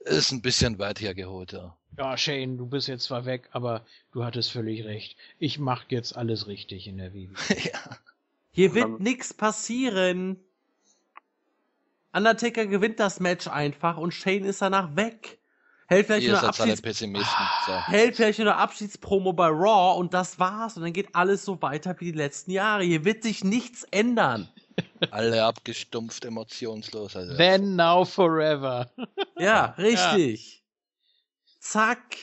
ist 0.00 0.32
ein 0.32 0.42
bisschen 0.42 0.80
weit 0.80 1.00
hergeholt, 1.00 1.52
ja. 1.52 1.78
Ja, 1.96 2.16
Shane, 2.16 2.58
du 2.58 2.66
bist 2.66 2.88
jetzt 2.88 3.04
zwar 3.04 3.24
weg, 3.24 3.48
aber 3.52 3.86
du 4.10 4.24
hattest 4.24 4.50
völlig 4.50 4.84
recht. 4.84 5.16
Ich 5.38 5.60
mach 5.60 5.84
jetzt 5.90 6.16
alles 6.16 6.48
richtig 6.48 6.88
in 6.88 6.98
der 6.98 7.14
WWE. 7.14 7.34
ja. 7.72 7.98
Hier 8.50 8.74
wird 8.74 8.98
nix 8.98 9.32
passieren. 9.32 10.40
Undertaker 12.14 12.66
gewinnt 12.66 13.00
das 13.00 13.20
Match 13.20 13.48
einfach 13.48 13.96
und 13.96 14.12
Shane 14.12 14.44
ist 14.44 14.62
danach 14.62 14.96
weg. 14.96 15.38
Hält 15.86 16.06
vielleicht, 16.06 16.28
nur 16.28 16.42
Abschieds. 16.42 16.80
So. 17.66 17.72
hält 17.86 18.16
vielleicht 18.16 18.38
nur 18.38 18.50
eine 18.50 18.56
Abschiedspromo 18.56 19.34
bei 19.34 19.48
Raw 19.48 19.98
und 19.98 20.14
das 20.14 20.38
war's. 20.38 20.76
Und 20.76 20.82
dann 20.82 20.92
geht 20.92 21.14
alles 21.14 21.44
so 21.44 21.60
weiter 21.60 21.94
wie 21.98 22.06
die 22.06 22.18
letzten 22.18 22.52
Jahre. 22.52 22.84
Hier 22.84 23.04
wird 23.04 23.22
sich 23.22 23.44
nichts 23.44 23.84
ändern. 23.90 24.48
Alle 25.10 25.44
abgestumpft, 25.44 26.24
emotionslos. 26.24 27.14
Also 27.14 27.36
Then, 27.36 27.76
now, 27.76 28.04
forever. 28.04 28.90
Ja, 29.38 29.74
richtig. 29.78 30.64
Zack. 31.60 32.16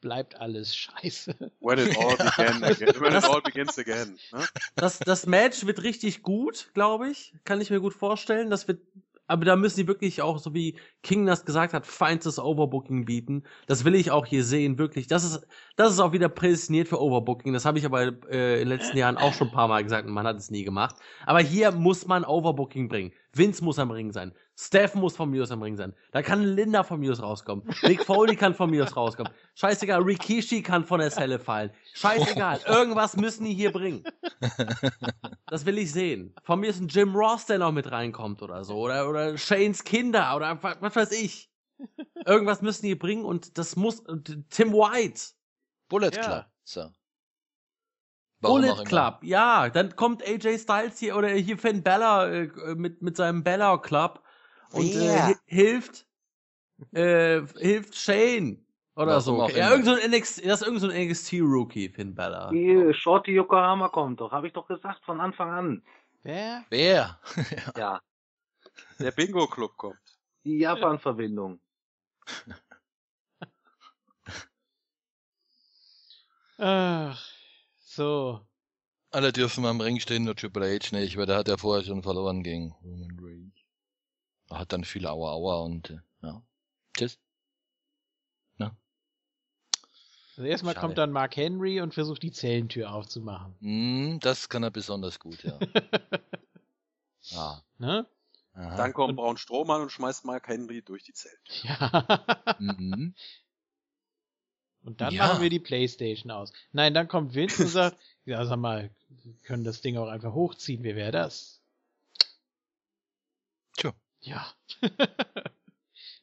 Bleibt 0.00 0.34
alles 0.34 0.74
scheiße. 0.74 1.36
When 1.60 1.78
it 1.78 1.96
all 1.96 2.16
began 2.16 2.64
again. 2.64 3.00
When 3.00 3.14
it 3.14 3.24
all 3.24 3.40
begins 3.40 3.78
again. 3.78 4.18
Ne? 4.32 4.44
Das, 4.74 4.98
das 4.98 5.26
Match 5.26 5.64
wird 5.64 5.84
richtig 5.84 6.22
gut, 6.22 6.70
glaube 6.74 7.08
ich. 7.08 7.32
Kann 7.44 7.60
ich 7.60 7.70
mir 7.70 7.80
gut 7.80 7.94
vorstellen. 7.94 8.50
Das 8.50 8.66
wird, 8.66 8.80
aber 9.26 9.44
da 9.44 9.56
müssen 9.56 9.80
die 9.80 9.88
wirklich 9.88 10.22
auch, 10.22 10.38
so 10.38 10.54
wie 10.54 10.78
King 11.02 11.26
das 11.26 11.44
gesagt 11.44 11.72
hat, 11.74 11.86
feinstes 11.86 12.38
Overbooking 12.38 13.04
bieten. 13.04 13.44
Das 13.66 13.84
will 13.84 13.94
ich 13.94 14.10
auch 14.10 14.26
hier 14.26 14.44
sehen, 14.44 14.78
wirklich. 14.78 15.06
Das 15.06 15.24
ist, 15.24 15.46
das 15.76 15.92
ist 15.92 16.00
auch 16.00 16.12
wieder 16.12 16.28
prädestiniert 16.28 16.88
für 16.88 17.00
Overbooking. 17.00 17.52
Das 17.52 17.64
habe 17.64 17.78
ich 17.78 17.86
aber 17.86 18.02
äh, 18.30 18.54
in 18.54 18.60
den 18.60 18.68
letzten 18.68 18.96
Jahren 18.98 19.16
auch 19.16 19.32
schon 19.32 19.48
ein 19.48 19.52
paar 19.52 19.68
Mal 19.68 19.82
gesagt 19.84 20.06
und 20.06 20.14
man 20.14 20.26
hat 20.26 20.36
es 20.36 20.50
nie 20.50 20.64
gemacht. 20.64 20.96
Aber 21.24 21.40
hier 21.40 21.72
muss 21.72 22.06
man 22.06 22.24
Overbooking 22.24 22.88
bringen. 22.88 23.12
Vince 23.34 23.64
muss 23.64 23.78
am 23.78 23.90
Ring 23.90 24.12
sein. 24.12 24.32
Steph 24.58 24.94
muss 24.94 25.16
von 25.16 25.30
mir 25.30 25.42
aus 25.42 25.50
am 25.50 25.62
Ring 25.62 25.76
sein. 25.76 25.94
Da 26.10 26.20
kann 26.22 26.42
Linda 26.44 26.82
von 26.82 27.00
mir 27.00 27.12
aus 27.12 27.22
rauskommen. 27.22 27.64
Mick 27.82 28.04
Foley 28.04 28.36
kann 28.36 28.54
von 28.54 28.70
mir 28.70 28.84
aus 28.84 28.94
rauskommen. 28.94 29.32
Scheißegal, 29.54 30.02
Rikishi 30.02 30.62
kann 30.62 30.84
von 30.84 31.00
der 31.00 31.10
Zelle 31.10 31.38
fallen. 31.38 31.70
Scheißegal, 31.94 32.60
irgendwas 32.66 33.16
müssen 33.16 33.44
die 33.44 33.54
hier 33.54 33.72
bringen. 33.72 34.04
Das 35.46 35.64
will 35.66 35.78
ich 35.78 35.92
sehen. 35.92 36.34
Von 36.42 36.60
mir 36.60 36.68
ist 36.68 36.80
ein 36.80 36.88
Jim 36.88 37.14
Ross, 37.16 37.46
der 37.46 37.58
noch 37.58 37.72
mit 37.72 37.90
reinkommt 37.90 38.42
oder 38.42 38.64
so. 38.64 38.76
Oder, 38.76 39.08
oder 39.08 39.36
Shanes 39.38 39.84
Kinder 39.84 40.36
oder 40.36 40.62
was, 40.62 40.76
was 40.80 40.96
weiß 40.96 41.12
ich. 41.12 41.50
Irgendwas 42.26 42.62
müssen 42.62 42.86
die 42.86 42.94
bringen 42.94 43.24
und 43.24 43.58
das 43.58 43.76
muss. 43.76 44.00
und 44.00 44.48
Tim 44.50 44.72
White. 44.72 45.20
Bullet 45.88 46.10
Ja. 46.14 46.22
Club. 46.22 46.44
So. 46.64 46.90
Warum 48.42 48.60
Bullet. 48.62 48.84
Club, 48.84 49.18
ja. 49.22 49.70
Dann 49.70 49.96
kommt 49.96 50.22
AJ 50.22 50.58
Styles 50.58 50.98
hier 50.98 51.16
oder 51.16 51.28
hier 51.28 51.56
Finn 51.58 51.82
Bella 51.82 52.28
äh, 52.28 52.74
mit, 52.74 53.00
mit 53.02 53.16
seinem 53.16 53.42
Bella 53.42 53.78
Club 53.78 54.22
und 54.72 54.94
äh, 54.94 54.98
Wer? 54.98 55.24
hi- 55.26 55.36
hilft, 55.46 56.06
äh, 56.92 57.42
hilft 57.58 57.96
Shane 57.96 58.64
oder 58.96 59.06
Warum 59.06 59.20
so. 59.20 59.42
auch 59.42 59.48
Ja, 59.50 59.70
irgend 59.70 59.86
so 59.86 59.92
ein 59.94 60.10
NXT, 60.10 60.44
das 60.44 60.60
ist 60.60 60.66
irgend 60.66 60.80
so 60.80 60.88
ein 60.88 61.08
NXT-Rookie, 61.08 61.88
Finn 61.90 62.14
Bella. 62.14 62.50
Die 62.52 62.92
Shorty 62.94 63.32
Yokohama 63.32 63.88
kommt 63.88 64.20
doch, 64.20 64.32
habe 64.32 64.46
ich 64.46 64.52
doch 64.52 64.66
gesagt 64.66 65.04
von 65.04 65.20
Anfang 65.20 65.50
an. 65.50 65.82
Wer? 66.22 66.64
Wer? 66.70 67.18
Ja, 67.76 68.00
Der 68.98 69.10
Bingo-Club 69.12 69.76
kommt. 69.76 69.98
die 70.44 70.58
Japan-Verbindung. 70.58 71.60
Ach, 76.58 77.31
so. 77.94 78.46
Alle 79.10 79.32
dürfen 79.32 79.66
am 79.66 79.80
Ring 79.80 80.00
stehen, 80.00 80.24
nur 80.24 80.36
Triple 80.36 80.66
H 80.66 80.96
nicht, 80.96 81.16
weil 81.16 81.26
der 81.26 81.36
hat 81.36 81.48
ja 81.48 81.56
vorher 81.56 81.84
schon 81.84 82.02
verloren 82.02 82.42
gegen 82.42 82.72
Roman 82.82 83.18
Reigns. 83.20 83.54
Er 84.48 84.58
hat 84.58 84.72
dann 84.72 84.84
viel 84.84 85.06
Aua 85.06 85.32
Aua 85.32 85.60
und 85.60 85.90
äh, 85.90 85.98
ja. 86.22 86.42
Tschüss. 86.96 87.18
Also 90.36 90.48
erstmal 90.48 90.74
Schade. 90.74 90.86
kommt 90.86 90.98
dann 90.98 91.12
Mark 91.12 91.36
Henry 91.36 91.80
und 91.80 91.92
versucht 91.92 92.22
die 92.22 92.32
Zellentür 92.32 92.92
aufzumachen. 92.92 93.54
Hm, 93.60 94.18
das 94.20 94.48
kann 94.48 94.62
er 94.62 94.70
besonders 94.70 95.18
gut, 95.18 95.44
ja. 95.44 95.58
ah. 97.36 97.60
ne? 97.78 98.06
Aha. 98.54 98.76
Dann 98.76 98.92
kommt 98.92 99.16
Braun 99.16 99.36
Strohmann 99.36 99.82
und 99.82 99.92
schmeißt 99.92 100.24
Mark 100.24 100.48
Henry 100.48 100.82
durch 100.82 101.04
die 101.04 101.12
Zelt. 101.12 101.38
Ja. 101.62 102.56
Mhm. 102.58 103.14
Und 104.84 105.00
dann 105.00 105.14
Ja. 105.14 105.26
machen 105.28 105.42
wir 105.42 105.50
die 105.50 105.60
Playstation 105.60 106.30
aus. 106.30 106.52
Nein, 106.72 106.92
dann 106.94 107.06
kommt 107.08 107.34
Vince 107.34 107.62
und 107.62 107.68
sagt, 107.68 107.96
ja, 108.24 108.44
sag 108.44 108.56
mal, 108.58 108.90
wir 109.08 109.34
können 109.44 109.64
das 109.64 109.80
Ding 109.80 109.96
auch 109.96 110.08
einfach 110.08 110.32
hochziehen. 110.34 110.82
Wie 110.82 110.96
wäre 110.96 111.12
das? 111.12 111.60
Tja. 113.76 113.92
Ja. 114.20 114.46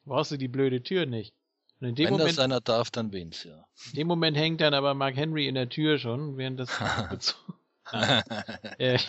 Brauchst 0.06 0.32
du 0.32 0.38
die 0.38 0.48
blöde 0.48 0.82
Tür 0.84 1.06
nicht. 1.06 1.34
Und 1.80 1.88
in 1.90 1.96
dem, 1.96 2.06
Wenn 2.08 2.14
das 2.14 2.20
Moment, 2.22 2.40
einer 2.40 2.60
darf, 2.62 2.92
dann 2.92 3.14
Vince, 3.14 3.48
ja. 3.50 3.66
in 3.92 3.96
dem 3.96 4.08
Moment 4.08 4.36
hängt 4.36 4.60
dann 4.60 4.74
aber 4.74 4.94
Mark 4.94 5.16
Henry 5.16 5.48
in 5.48 5.56
der 5.56 5.70
Tür 5.70 5.98
schon, 5.98 6.36
während 6.38 6.60
das 6.60 6.70
äh, 8.78 9.00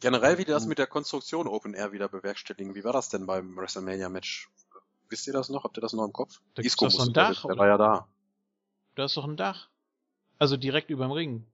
Generell, 0.00 0.38
wie 0.38 0.44
die 0.44 0.50
das 0.52 0.64
mit 0.66 0.78
der 0.78 0.86
Konstruktion 0.86 1.46
Open 1.48 1.74
Air 1.74 1.92
wieder 1.92 2.08
bewerkstelligen. 2.08 2.74
Wie 2.74 2.84
war 2.84 2.92
das 2.92 3.08
denn 3.10 3.26
beim 3.26 3.54
WrestleMania-Match? 3.56 4.48
Wisst 5.10 5.26
ihr 5.26 5.32
das 5.32 5.48
noch? 5.50 5.64
Habt 5.64 5.76
ihr 5.76 5.80
das 5.82 5.92
noch 5.92 6.04
im 6.04 6.12
Kopf? 6.12 6.40
Da 6.54 6.62
Isco 6.62 6.86
doch 6.86 6.92
so 6.92 6.98
ein 6.98 7.00
musste 7.06 7.12
da- 7.12 7.28
Dach, 7.32 7.44
Der 7.46 7.58
war 7.58 7.66
ja 7.66 7.76
da. 7.76 8.08
Du 8.98 9.04
hast 9.04 9.16
doch 9.16 9.24
ein 9.24 9.36
Dach. 9.36 9.68
Also 10.38 10.56
direkt 10.56 10.90
überm 10.90 11.12
Ring. 11.12 11.46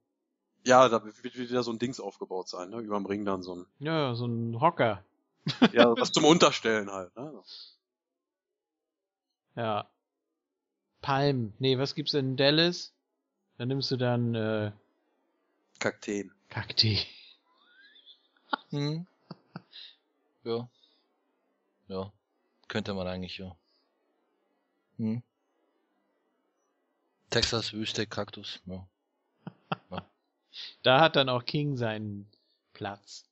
Ja, 0.65 0.89
da 0.89 1.05
wird 1.05 1.37
wieder 1.37 1.63
so 1.63 1.71
ein 1.71 1.79
Dings 1.79 2.01
aufgebaut 2.01 2.49
sein, 2.49 2.71
ne? 2.71 2.79
Überm 2.79 3.05
Ring 3.05 3.27
dann 3.27 3.43
so 3.43 3.55
ein, 3.57 3.67
Ja, 3.81 4.15
so 4.15 4.27
ein 4.27 4.61
Hocker. 4.61 5.05
ja, 5.73 5.95
was 5.99 6.11
zum 6.11 6.25
Unterstellen 6.25 6.91
halt, 6.91 7.15
ne? 7.17 7.43
Ja. 9.57 9.91
Palm. 11.03 11.53
Nee, 11.59 11.79
was 11.79 11.95
gibt's 11.95 12.15
in 12.15 12.39
Dallas? 12.39 12.95
Da 13.59 13.67
nimmst 13.67 13.91
du 13.91 13.99
dann 13.99 14.35
äh, 14.35 14.73
Kakteen. 15.79 16.33
Kakteen. 16.49 16.99
hm. 18.71 19.07
Ja. 20.45 20.69
Ja. 21.89 22.13
Könnte 22.69 22.93
man 22.93 23.07
eigentlich, 23.07 23.39
ja. 23.39 23.57
Hm. 24.99 25.23
Texas 27.35 27.73
Wüste 27.73 28.07
Kaktus, 28.07 28.63
ja. 28.65 28.87
Da 30.85 31.01
hat 31.01 31.17
dann 31.17 31.29
auch 31.29 31.45
King 31.45 31.77
seinen 31.77 32.31
Platz. 32.75 33.25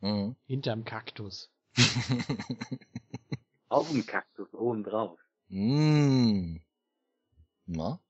Mhm. 0.00 0.34
Hinterm 0.46 0.86
Kaktus. 0.86 1.50
Auf 3.68 3.90
dem 3.90 4.06
Kaktus 4.06 4.54
oben 4.54 4.82
drauf. 4.82 5.20
mm. 5.48 6.56
Na? 7.66 8.00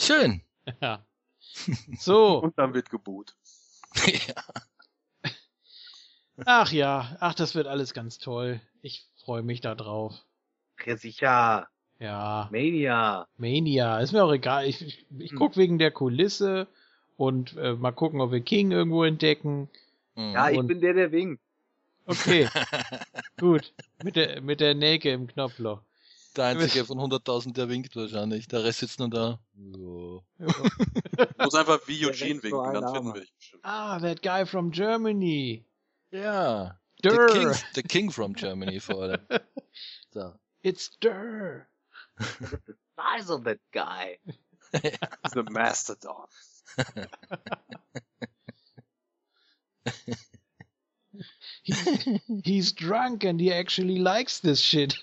Schön. 0.00 0.40
Ja. 0.80 1.04
So. 1.98 2.38
Und 2.42 2.56
dann 2.56 2.74
wird 2.74 2.90
geboot. 2.90 3.36
ja. 4.06 5.32
Ach 6.46 6.70
ja. 6.70 7.16
Ach, 7.18 7.34
das 7.34 7.56
wird 7.56 7.66
alles 7.66 7.92
ganz 7.92 8.18
toll. 8.18 8.60
Ich 8.82 9.10
freue 9.24 9.42
mich 9.42 9.60
da 9.60 9.74
drauf. 9.74 10.14
Ja, 10.86 10.96
sicher. 10.96 11.68
Ja. 12.04 12.48
Mania. 12.52 13.26
Mania. 13.38 13.98
Ist 14.00 14.12
mir 14.12 14.24
auch 14.24 14.32
egal. 14.32 14.66
Ich, 14.66 14.80
ich, 14.82 15.06
ich 15.18 15.30
Hm. 15.30 15.38
guck 15.38 15.56
wegen 15.56 15.78
der 15.78 15.90
Kulisse 15.90 16.66
und 17.16 17.56
äh, 17.56 17.72
mal 17.74 17.92
gucken, 17.92 18.20
ob 18.20 18.30
wir 18.32 18.40
King 18.40 18.70
irgendwo 18.72 19.04
entdecken. 19.04 19.68
Mhm. 20.14 20.32
Ja, 20.32 20.50
ich 20.50 20.58
Und- 20.58 20.66
bin 20.66 20.80
der, 20.80 20.94
der 20.94 21.12
winkt. 21.12 21.40
Okay. 22.06 22.48
Gut. 23.40 23.72
Mit 24.02 24.16
der, 24.16 24.42
mit 24.42 24.60
der 24.60 24.74
Nelke 24.74 25.10
im 25.12 25.26
Knopfloch. 25.26 25.80
Der 26.36 26.46
einzige 26.46 26.84
von 26.84 26.98
100.000, 26.98 27.54
der 27.54 27.68
winkt 27.68 27.94
wahrscheinlich. 27.96 28.48
Der 28.48 28.64
Rest 28.64 28.80
sitzt 28.80 28.98
nur 28.98 29.08
da. 29.08 29.38
Ja. 29.56 30.46
Muss 31.44 31.54
einfach 31.54 31.80
wie 31.86 32.04
Eugene 32.06 32.40
so 32.40 32.42
winken, 32.42 32.74
dann 32.74 32.92
finden 32.92 33.14
wir 33.14 33.20
dich 33.20 33.32
bestimmt. 33.36 33.64
Ah, 33.64 33.98
that 34.00 34.20
guy 34.22 34.44
from 34.44 34.70
Germany. 34.72 35.64
Ja. 36.10 36.76
Durr. 37.02 37.28
The 37.30 37.38
King, 37.38 37.52
the 37.76 37.82
King 37.82 38.10
from 38.10 38.34
Germany 38.34 38.80
vor 38.80 39.02
allem. 39.02 39.20
So. 40.10 40.32
It's 40.62 40.90
Durr. 41.00 41.66
Size 42.18 43.30
of 43.30 43.44
that 43.44 43.58
guy. 43.72 44.18
The 44.72 45.44
Mastodon. 45.50 46.26
He's, 51.62 52.08
he's 52.44 52.72
drunk 52.72 53.24
and 53.24 53.40
he 53.40 53.52
actually 53.52 53.98
likes 53.98 54.40
this 54.40 54.60
shit. 54.60 54.94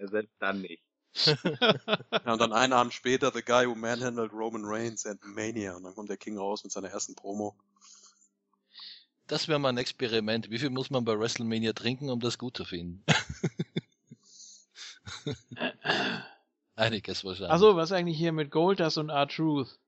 Selbst 0.00 0.34
dann 0.40 0.62
nicht. 0.62 0.82
Ja, 1.26 2.32
und 2.32 2.40
dann 2.40 2.52
einen 2.52 2.72
Abend 2.72 2.94
später, 2.94 3.32
The 3.32 3.42
Guy 3.42 3.66
Who 3.66 3.74
Manhandled 3.74 4.32
Roman 4.32 4.64
Reigns 4.64 5.04
and 5.06 5.20
Mania. 5.24 5.76
Und 5.76 5.84
dann 5.84 5.94
kommt 5.94 6.08
der 6.08 6.16
King 6.16 6.38
raus 6.38 6.64
mit 6.64 6.72
seiner 6.72 6.88
ersten 6.88 7.14
Promo. 7.14 7.54
Das 9.26 9.46
wäre 9.46 9.58
mal 9.58 9.68
ein 9.68 9.78
Experiment. 9.78 10.50
Wie 10.50 10.58
viel 10.58 10.70
muss 10.70 10.90
man 10.90 11.04
bei 11.04 11.16
WrestleMania 11.18 11.72
trinken, 11.72 12.10
um 12.10 12.18
das 12.20 12.38
gut 12.38 12.56
zu 12.56 12.64
finden? 12.64 13.04
Einiges 16.76 17.24
wahrscheinlich. 17.24 17.52
Achso, 17.52 17.76
was 17.76 17.92
eigentlich 17.92 18.16
hier 18.16 18.32
mit 18.32 18.50
Goldust 18.50 18.98
und 18.98 19.10
R-Truth? 19.10 19.78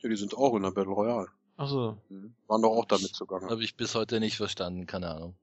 Ja, 0.00 0.08
die 0.08 0.16
sind 0.16 0.34
auch 0.36 0.54
in 0.56 0.62
der 0.62 0.70
Battle 0.70 0.92
Royale. 0.92 1.28
Achso. 1.56 1.96
Hm. 2.08 2.34
Waren 2.46 2.62
doch 2.62 2.70
auch 2.70 2.84
damit 2.84 3.14
zugange. 3.14 3.48
Habe 3.48 3.64
ich 3.64 3.76
bis 3.76 3.94
heute 3.94 4.20
nicht 4.20 4.36
verstanden, 4.36 4.86
keine 4.86 5.10
Ahnung. 5.10 5.34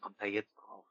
Kommt 0.00 0.16
er 0.20 0.28
jetzt 0.28 0.50
drauf? 0.56 0.84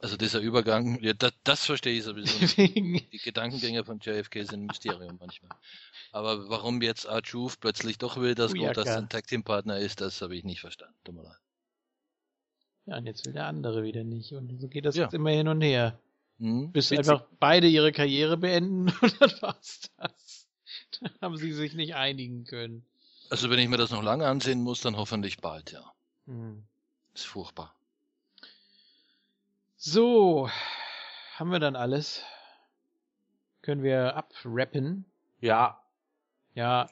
Also 0.00 0.16
dieser 0.18 0.40
Übergang, 0.40 0.98
ja, 1.02 1.14
das, 1.14 1.32
das 1.44 1.64
verstehe 1.64 1.96
ich 1.96 2.04
sowieso 2.04 2.38
nicht. 2.38 2.56
Die 3.12 3.18
Gedankengänge 3.18 3.84
von 3.84 3.98
JFK 4.00 4.44
sind 4.44 4.60
ein 4.62 4.66
Mysterium 4.66 5.16
manchmal. 5.18 5.56
Aber 6.12 6.48
warum 6.50 6.82
jetzt 6.82 7.06
R-Truth 7.06 7.60
plötzlich 7.60 7.96
doch 7.98 8.18
will, 8.18 8.34
dass 8.34 8.52
Booyaka. 8.52 8.74
Goldust 8.74 8.96
ein 8.96 9.08
Tag 9.08 9.26
Team 9.26 9.42
Partner 9.42 9.78
ist, 9.78 10.00
das 10.02 10.20
habe 10.20 10.36
ich 10.36 10.44
nicht 10.44 10.60
verstanden. 10.60 10.94
Tut 11.04 11.14
mir 11.14 11.22
leid. 11.22 11.38
Ja, 12.86 12.98
und 12.98 13.06
jetzt 13.06 13.24
will 13.24 13.32
der 13.32 13.46
andere 13.46 13.82
wieder 13.82 14.04
nicht. 14.04 14.32
Und 14.32 14.60
so 14.60 14.68
geht 14.68 14.84
das 14.84 14.96
Ja. 14.96 15.04
jetzt 15.04 15.14
immer 15.14 15.30
hin 15.30 15.48
und 15.48 15.62
her. 15.62 15.98
Hm, 16.38 16.72
Bis 16.72 16.90
witzig. 16.90 16.98
einfach 17.10 17.26
beide 17.38 17.66
ihre 17.68 17.92
Karriere 17.92 18.36
beenden 18.36 18.88
und 19.00 19.20
dann 19.20 19.32
war's 19.40 19.90
das. 19.96 20.48
Dann 21.00 21.12
haben 21.20 21.36
sie 21.36 21.52
sich 21.52 21.74
nicht 21.74 21.94
einigen 21.94 22.44
können. 22.44 22.84
Also 23.30 23.50
wenn 23.50 23.58
ich 23.58 23.68
mir 23.68 23.76
das 23.76 23.90
noch 23.90 24.02
lange 24.02 24.26
ansehen 24.26 24.62
muss, 24.62 24.80
dann 24.80 24.96
hoffentlich 24.96 25.38
bald, 25.38 25.72
ja. 25.72 25.92
Hm. 26.26 26.64
Ist 27.14 27.26
furchtbar. 27.26 27.74
So, 29.76 30.48
haben 31.36 31.50
wir 31.50 31.58
dann 31.60 31.76
alles? 31.76 32.22
Können 33.62 33.82
wir 33.82 34.16
abrappen? 34.16 35.04
Ja, 35.40 35.80
Ja. 36.54 36.88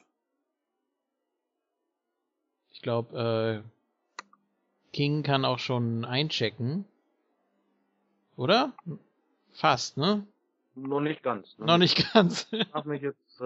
Ich 2.71 2.81
glaube, 2.81 3.63
äh, 3.63 4.91
King 4.91 5.23
kann 5.23 5.45
auch 5.45 5.59
schon 5.59 6.03
einchecken. 6.05 6.85
Oder? 8.35 8.73
Fast, 9.53 9.97
ne? 9.97 10.25
Noch 10.75 11.01
nicht 11.01 11.21
ganz. 11.21 11.57
Noch 11.59 11.77
nicht 11.77 12.13
ganz. 12.13 12.47
Ich 12.51 12.67
mach 12.73 12.85
mich 12.85 13.01
jetzt 13.01 13.39
äh, 13.39 13.43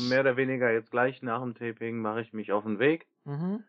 mehr 0.00 0.20
oder 0.20 0.36
weniger 0.36 0.70
jetzt 0.70 0.90
gleich 0.90 1.22
nach 1.22 1.40
dem 1.40 1.54
Taping 1.54 1.98
mache 1.98 2.20
ich 2.20 2.32
mich 2.32 2.52
auf 2.52 2.64
den 2.64 2.78
Weg 2.78 3.06
mhm. 3.24 3.64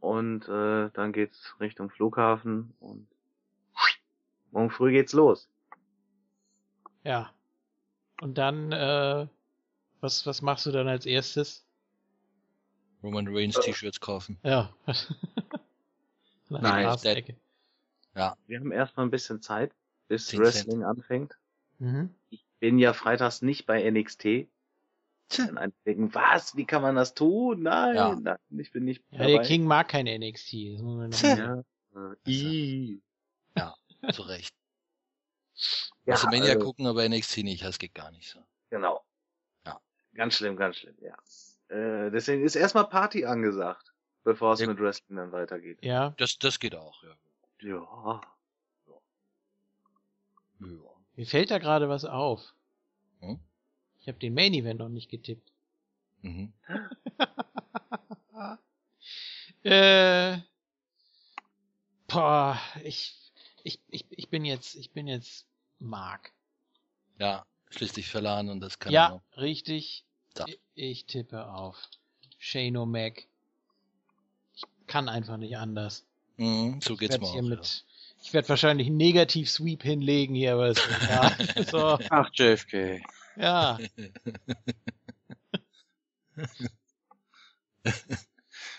und 0.00 0.48
äh, 0.48 0.90
dann 0.92 1.12
geht's 1.12 1.54
Richtung 1.60 1.90
Flughafen 1.90 2.74
und 2.80 3.06
morgen 4.50 4.70
früh 4.70 4.90
geht's 4.90 5.12
los. 5.12 5.48
Ja. 7.04 7.30
Und 8.20 8.36
dann, 8.36 8.72
äh, 8.72 9.26
was, 10.00 10.26
was 10.26 10.42
machst 10.42 10.66
du 10.66 10.72
dann 10.72 10.88
als 10.88 11.06
erstes? 11.06 11.64
Roman 13.02 13.28
Reigns 13.28 13.58
T-Shirts 13.60 14.00
kaufen. 14.00 14.38
Ja. 14.42 14.70
Nein, 16.48 16.84
Grasecke. 16.84 17.36
Wir 18.12 18.58
haben 18.58 18.72
erstmal 18.72 19.06
ein 19.06 19.10
bisschen 19.10 19.40
Zeit, 19.40 19.72
bis 20.10 20.36
Wrestling 20.36 20.82
anfängt. 20.82 21.38
Mhm. 21.78 22.12
Ich 22.30 22.44
bin 22.58 22.78
ja 22.80 22.92
freitags 22.92 23.42
nicht 23.42 23.64
bei 23.66 23.88
NXT. 23.88 24.48
Dann 25.38 25.56
einige 25.56 25.78
denken, 25.86 26.12
was? 26.14 26.56
Wie 26.56 26.64
kann 26.66 26.82
man 26.82 26.96
das 26.96 27.14
tun? 27.14 27.62
Nein, 27.62 27.94
Ja. 27.94 28.16
nein, 28.20 28.38
ich 28.58 28.72
bin 28.72 28.84
nicht 28.84 29.04
Ja, 29.12 29.18
dabei. 29.18 29.32
der 29.34 29.42
King 29.42 29.64
mag 29.64 29.86
kein 29.88 30.06
NXT. 30.06 30.52
Ja, 31.22 31.62
äh, 31.94 32.30
i. 32.30 33.00
Zu 34.12 34.22
Recht. 34.22 34.52
Ja, 36.06 36.14
also 36.14 36.26
Mania 36.28 36.54
also, 36.54 36.64
gucken, 36.64 36.86
aber 36.86 37.06
NXT 37.06 37.38
nicht, 37.44 37.62
das 37.62 37.78
geht 37.78 37.94
gar 37.94 38.10
nicht 38.10 38.30
so. 38.30 38.42
Genau. 38.70 39.04
Ja. 39.66 39.78
Ganz 40.14 40.34
schlimm, 40.34 40.56
ganz 40.56 40.76
schlimm, 40.76 40.96
ja. 41.02 41.14
Äh, 41.68 42.10
deswegen 42.10 42.42
ist 42.42 42.56
erstmal 42.56 42.88
Party 42.88 43.26
angesagt, 43.26 43.92
bevor 44.24 44.54
es 44.54 44.60
Ja. 44.60 44.66
mit 44.68 44.80
Wrestling 44.80 45.18
dann 45.18 45.32
weitergeht. 45.32 45.78
Ja. 45.84 46.14
Das, 46.16 46.38
das 46.38 46.58
geht 46.58 46.74
auch, 46.74 47.02
ja. 47.04 47.14
Ja. 47.60 48.20
Ja. 50.60 50.90
Mir 51.16 51.26
fällt 51.26 51.50
da 51.50 51.58
gerade 51.58 51.88
was 51.88 52.04
auf. 52.04 52.54
Hm? 53.20 53.38
Ich 54.00 54.08
habe 54.08 54.18
den 54.18 54.34
Main 54.34 54.54
Event 54.54 54.80
noch 54.80 54.88
nicht 54.88 55.10
getippt. 55.10 55.52
Mhm. 56.22 56.52
äh, 59.62 60.38
boah, 62.06 62.58
ich, 62.82 63.14
ich, 63.62 63.80
ich, 63.88 64.06
ich 64.10 64.28
bin 64.28 64.44
jetzt, 64.44 64.74
ich 64.74 64.90
bin 64.92 65.06
jetzt 65.06 65.46
Mark. 65.78 66.32
Ja, 67.18 67.44
schließlich 67.70 68.08
verladen 68.08 68.48
und 68.48 68.60
das 68.60 68.78
kann 68.78 68.92
ja, 68.92 69.12
auch. 69.12 69.22
richtig. 69.36 70.04
Da. 70.34 70.46
Ich, 70.46 70.60
ich 70.74 71.06
tippe 71.06 71.52
auf 71.52 71.76
Shane 72.38 72.78
O'Mac. 72.78 73.24
Ich 74.54 74.62
kann 74.86 75.08
einfach 75.08 75.36
nicht 75.36 75.56
anders. 75.56 76.06
Mhm, 76.36 76.80
so 76.80 76.94
Ich 76.94 77.00
geht's 77.00 77.18
mir 77.18 77.26
auch. 77.26 77.32
hier 77.32 77.42
ja. 77.42 77.60
Ich 78.22 78.32
werde 78.32 78.48
wahrscheinlich 78.48 78.86
einen 78.86 78.96
Negativ-Sweep 78.96 79.82
hinlegen 79.82 80.34
hier, 80.34 80.54
aber 80.54 80.68
ist 80.68 80.82
egal. 81.02 81.36
so, 81.70 81.98
Ach, 82.10 82.30
JFK. 82.32 83.00
ja. 83.36 83.78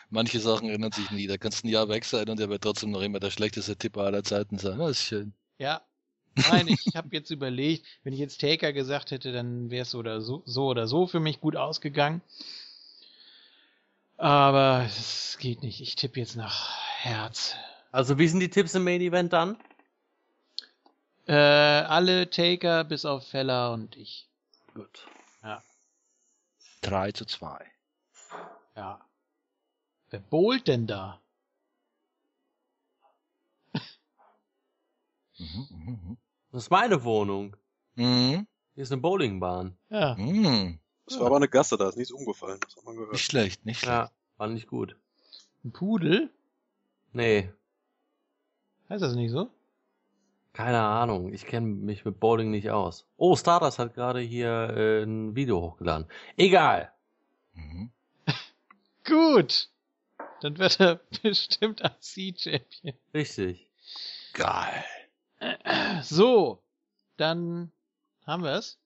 Manche 0.10 0.40
Sachen 0.40 0.70
ändern 0.70 0.92
sich 0.92 1.10
nie. 1.12 1.28
Da 1.28 1.38
kannst 1.38 1.64
du 1.64 1.68
ein 1.68 1.72
Jahr 1.72 1.88
weg 1.88 2.04
sein 2.06 2.28
und 2.30 2.40
er 2.40 2.50
wird 2.50 2.64
trotzdem 2.64 2.92
noch 2.92 3.02
immer 3.02 3.20
der 3.20 3.32
schlechteste 3.32 3.78
Tipper 3.78 4.02
aller 4.04 4.24
Zeiten 4.24 4.58
sein. 4.58 4.78
Das 4.78 4.92
ist 4.92 5.04
schön. 5.04 5.34
Ja. 5.58 5.82
Nein, 6.36 6.68
ich 6.68 6.96
habe 6.96 7.10
jetzt 7.12 7.30
überlegt, 7.30 7.86
wenn 8.04 8.14
ich 8.14 8.20
jetzt 8.20 8.40
Taker 8.40 8.74
gesagt 8.74 9.12
hätte, 9.12 9.32
dann 9.32 9.70
wäre 9.70 9.84
es 9.84 9.92
so 9.92 10.00
oder 10.00 10.22
so, 10.22 10.44
so 10.46 10.68
oder 10.68 10.88
so 10.88 11.08
für 11.08 11.20
mich 11.20 11.40
gut 11.42 11.56
ausgegangen. 11.56 12.22
Aber 14.18 14.86
es 14.86 15.38
geht 15.40 15.64
nicht. 15.64 15.82
Ich 15.82 15.96
tippe 15.96 16.20
jetzt 16.20 16.36
nach 16.36 16.78
Herz. 17.00 17.56
Also 17.92 18.18
wie 18.18 18.28
sind 18.28 18.40
die 18.40 18.50
Tipps 18.50 18.76
im 18.76 18.84
Main 18.84 19.02
Event 19.02 19.34
dann? 19.34 19.58
Äh, 21.28 21.34
alle 21.34 22.30
Taker 22.30 22.84
bis 22.84 23.06
auf 23.06 23.28
Feller 23.28 23.72
und 23.74 23.96
ich. 23.96 24.30
Gut. 24.74 25.08
3 26.82 27.12
zu 27.12 27.26
2. 27.26 27.64
Ja. 28.76 29.06
Wer 30.10 30.20
bowlt 30.20 30.68
denn 30.68 30.88
da? 30.88 31.22
Mhm, 35.38 35.68
mhm, 35.70 36.18
Das 36.52 36.64
ist 36.64 36.70
meine 36.72 37.04
Wohnung. 37.04 37.56
mhm. 37.96 38.48
Hier 38.74 38.84
ist 38.84 38.92
eine 38.92 39.02
Bowlingbahn. 39.02 39.78
Ja. 39.90 40.16
Mhm. 40.16 40.80
Das 41.06 41.20
war 41.20 41.28
aber 41.28 41.36
eine 41.36 41.50
Gasse, 41.50 41.78
da 41.78 41.90
ist 41.90 41.98
nichts 41.98 42.12
umgefallen. 42.12 42.60
Das 42.64 42.76
hat 42.78 42.84
man 42.86 42.96
gehört. 42.96 43.12
Nicht 43.12 43.26
schlecht, 43.26 43.66
nicht 43.66 43.80
schlecht. 43.80 43.92
Ja, 43.92 44.12
war 44.38 44.48
nicht 44.48 44.68
gut. 44.68 44.96
Ein 45.64 45.74
Pudel? 45.74 46.34
Nee, 47.12 47.52
Heißt 48.92 49.02
das 49.02 49.16
nicht 49.16 49.32
so? 49.32 49.50
keine 50.54 50.82
Ahnung. 50.82 51.32
Ich 51.32 51.46
kenne 51.46 51.66
mich 51.68 52.04
mit 52.04 52.20
Bowling 52.20 52.52
nicht 52.52 52.72
aus. 52.72 53.06
Oh, 53.16 53.38
Stardust 53.38 53.80
hat 53.80 53.94
gerade 53.94 54.20
hier 54.20 54.50
äh, 54.76 55.04
ein 55.04 55.34
Video 55.34 55.62
hochgeladen. 55.62 56.08
Egal. 56.36 56.92
Mhm. 57.54 57.90
Gut. 59.06 59.70
Dann 60.42 60.58
wird 60.58 60.82
er 60.82 61.00
bestimmt 61.24 61.86
AC-Champion. 61.86 62.94
Richtig. 63.14 63.66
Geil. 64.34 64.84
So. 66.04 66.62
Dann 67.16 67.72
haben 68.26 68.44
wir 68.44 68.56
es. 68.56 68.78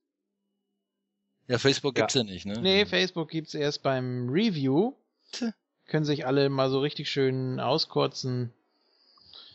Ja, 1.47 1.57
Facebook 1.57 1.97
Ja. 1.97 2.03
gibt's 2.03 2.13
ja, 2.13 2.23
nicht, 2.23 2.45
ne? 2.45 2.61
Nee, 2.61 2.85
Facebook 2.85 3.29
gibt's 3.29 3.55
erst 3.55 3.81
beim 3.81 4.29
Review. 4.29 4.93
Tja. 5.31 5.51
Können 5.87 6.05
sich 6.05 6.27
alle 6.27 6.49
mal 6.49 6.69
so 6.69 6.79
richtig 6.79 7.09
schön 7.09 7.59
auskotzen 7.59 8.53
ja. 8.53 8.64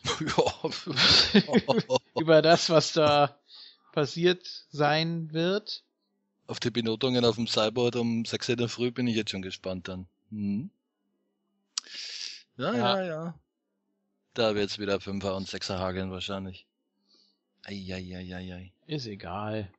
über 2.19 2.41
das, 2.41 2.69
was 2.69 2.93
da 2.93 3.37
passiert 3.93 4.65
sein 4.71 5.31
wird. 5.31 5.83
auf 6.47 6.59
die 6.59 6.71
Benotungen 6.71 7.23
auf 7.25 7.35
dem 7.35 7.47
Cyborg 7.47 7.95
um 7.95 8.25
6 8.25 8.49
Uhr 8.49 8.53
in 8.53 8.59
der 8.59 8.69
Früh 8.69 8.91
bin 8.91 9.07
ich 9.07 9.15
jetzt 9.15 9.31
schon 9.31 9.41
gespannt 9.41 9.87
dann. 9.87 10.07
Mhm. 10.29 10.69
Ja, 12.57 12.73
ja, 12.73 12.77
Ja. 12.77 13.03
ja, 13.05 13.39
Da 14.33 14.55
wird's 14.55 14.77
wieder 14.79 14.99
5er 14.99 15.35
und 15.35 15.47
6er 15.47 15.79
hageln 15.79 16.11
wahrscheinlich. 16.11 16.65
Eieieiei. 17.63 18.73
Ist 18.87 19.05
egal. 19.05 19.71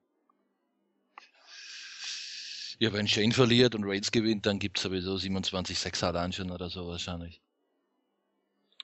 Ja, 2.79 2.93
wenn 2.93 3.07
Shane 3.07 3.33
verliert 3.33 3.75
und 3.75 3.85
Reigns 3.85 4.11
gewinnt, 4.11 4.47
dann 4.47 4.59
gibt's 4.59 4.83
sowieso 4.83 5.17
27 5.19 5.77
6er 5.79 6.07
allein 6.07 6.33
schon 6.33 6.51
oder 6.51 6.71
so 6.71 6.87
wahrscheinlich. 6.89 7.42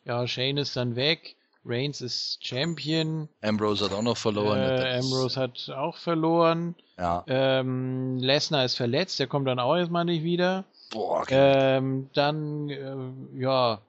Ja, 0.08 0.26
Shane 0.26 0.56
ist 0.56 0.74
dann 0.74 0.96
weg. 0.96 1.36
Reigns 1.66 2.00
ist 2.00 2.38
Champion. 2.40 3.28
Ambrose 3.42 3.84
hat 3.84 3.92
auch 3.92 4.02
noch 4.02 4.16
verloren. 4.16 4.58
äh, 4.58 4.98
Ambrose 4.98 5.38
hat 5.38 5.70
auch 5.76 5.98
verloren. 5.98 6.74
Ja. 6.96 7.24
Ähm, 7.26 8.16
Lesnar 8.18 8.64
ist 8.64 8.76
verletzt. 8.76 9.20
Der 9.20 9.26
kommt 9.26 9.46
dann 9.46 9.58
auch 9.58 9.76
erstmal 9.76 10.06
nicht 10.06 10.24
wieder. 10.24 10.64
Boah, 10.90 11.20
okay. 11.20 11.76
Ähm, 11.76 12.08
dann, 12.14 12.70
äh, 12.70 13.40
ja, 13.42 13.82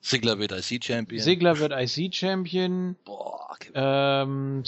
Sigler 0.00 0.38
wird 0.38 0.52
IC-Champion. 0.52 1.22
Sigler 1.22 1.58
wird 1.58 1.72
IC-Champion. 1.72 2.96
Boah, 3.04 3.48
okay. 3.50 3.70
Ähm, 3.74 4.62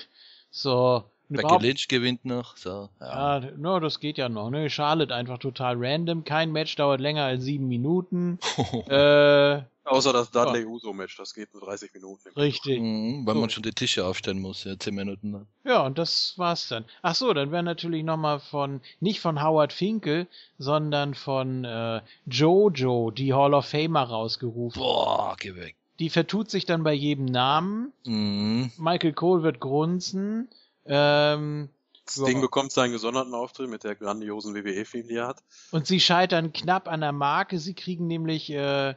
so. 0.50 1.04
Becky 1.30 1.56
Lynch 1.60 1.88
gewinnt 1.88 2.26
noch. 2.26 2.58
So, 2.58 2.90
ja. 3.00 3.38
Ja, 3.40 3.50
no, 3.56 3.80
das 3.80 4.00
geht 4.00 4.18
ja 4.18 4.28
noch, 4.28 4.50
ne? 4.50 4.68
Charlotte 4.68 5.14
einfach 5.14 5.38
total 5.38 5.76
random. 5.78 6.24
Kein 6.24 6.52
Match 6.52 6.76
dauert 6.76 7.00
länger 7.00 7.24
als 7.24 7.42
sieben 7.42 7.66
Minuten. 7.68 8.38
äh, 8.88 9.62
Außer 9.86 10.12
das 10.12 10.30
Dudley 10.30 10.64
Uso 10.66 10.92
Match, 10.92 11.16
das 11.16 11.32
geht 11.32 11.52
nur 11.54 11.62
30 11.62 11.94
Minuten. 11.94 12.28
richtig. 12.36 12.80
Mhm, 12.80 13.24
weil 13.26 13.34
So. 13.34 13.40
man 13.40 13.50
schon 13.50 13.62
die 13.62 13.70
Tische 13.72 14.04
aufstellen 14.04 14.40
muss, 14.40 14.64
ja, 14.64 14.78
10 14.78 14.94
Minuten 14.94 15.32
lang. 15.32 15.46
Ja, 15.64 15.84
und 15.86 15.96
das 15.98 16.34
war's 16.36 16.68
dann. 16.68 16.84
Ach 17.02 17.14
so, 17.14 17.32
dann 17.32 17.52
wäre 17.52 17.62
natürlich 17.62 18.02
nochmal 18.04 18.40
von, 18.40 18.80
nicht 19.00 19.20
von 19.20 19.42
Howard 19.42 19.72
Finkel, 19.72 20.26
sondern 20.58 21.14
von 21.14 21.64
äh, 21.64 22.00
Jojo, 22.26 23.10
die 23.12 23.32
Hall 23.32 23.54
of 23.54 23.66
Famer 23.66 24.02
rausgerufen. 24.04 24.80
Boah, 24.80 25.36
geh 25.38 25.54
weg. 25.54 25.76
Die 25.98 26.10
vertut 26.10 26.50
sich 26.50 26.66
dann 26.66 26.82
bei 26.82 26.92
jedem 26.92 27.24
Namen. 27.24 27.92
Mhm. 28.04 28.70
Michael 28.76 29.12
Cole 29.14 29.42
wird 29.42 29.60
grunzen. 29.60 30.48
Ähm, 30.84 31.68
Sting 32.08 32.36
Ja. 32.36 32.40
bekommt 32.40 32.70
seinen 32.70 32.92
gesonderten 32.92 33.34
Auftritt 33.34 33.68
mit 33.68 33.82
der 33.82 33.94
grandiosen 33.96 34.54
WWE-Film, 34.54 35.08
die 35.08 35.14
er 35.16 35.28
hat. 35.28 35.42
und 35.72 35.86
sie 35.86 35.98
scheitern 36.00 36.52
knapp 36.52 36.86
an 36.86 37.00
der 37.00 37.12
Marke. 37.12 37.58
Sie 37.58 37.74
kriegen 37.74 38.06
nämlich 38.06 38.50
äh, 38.50 38.94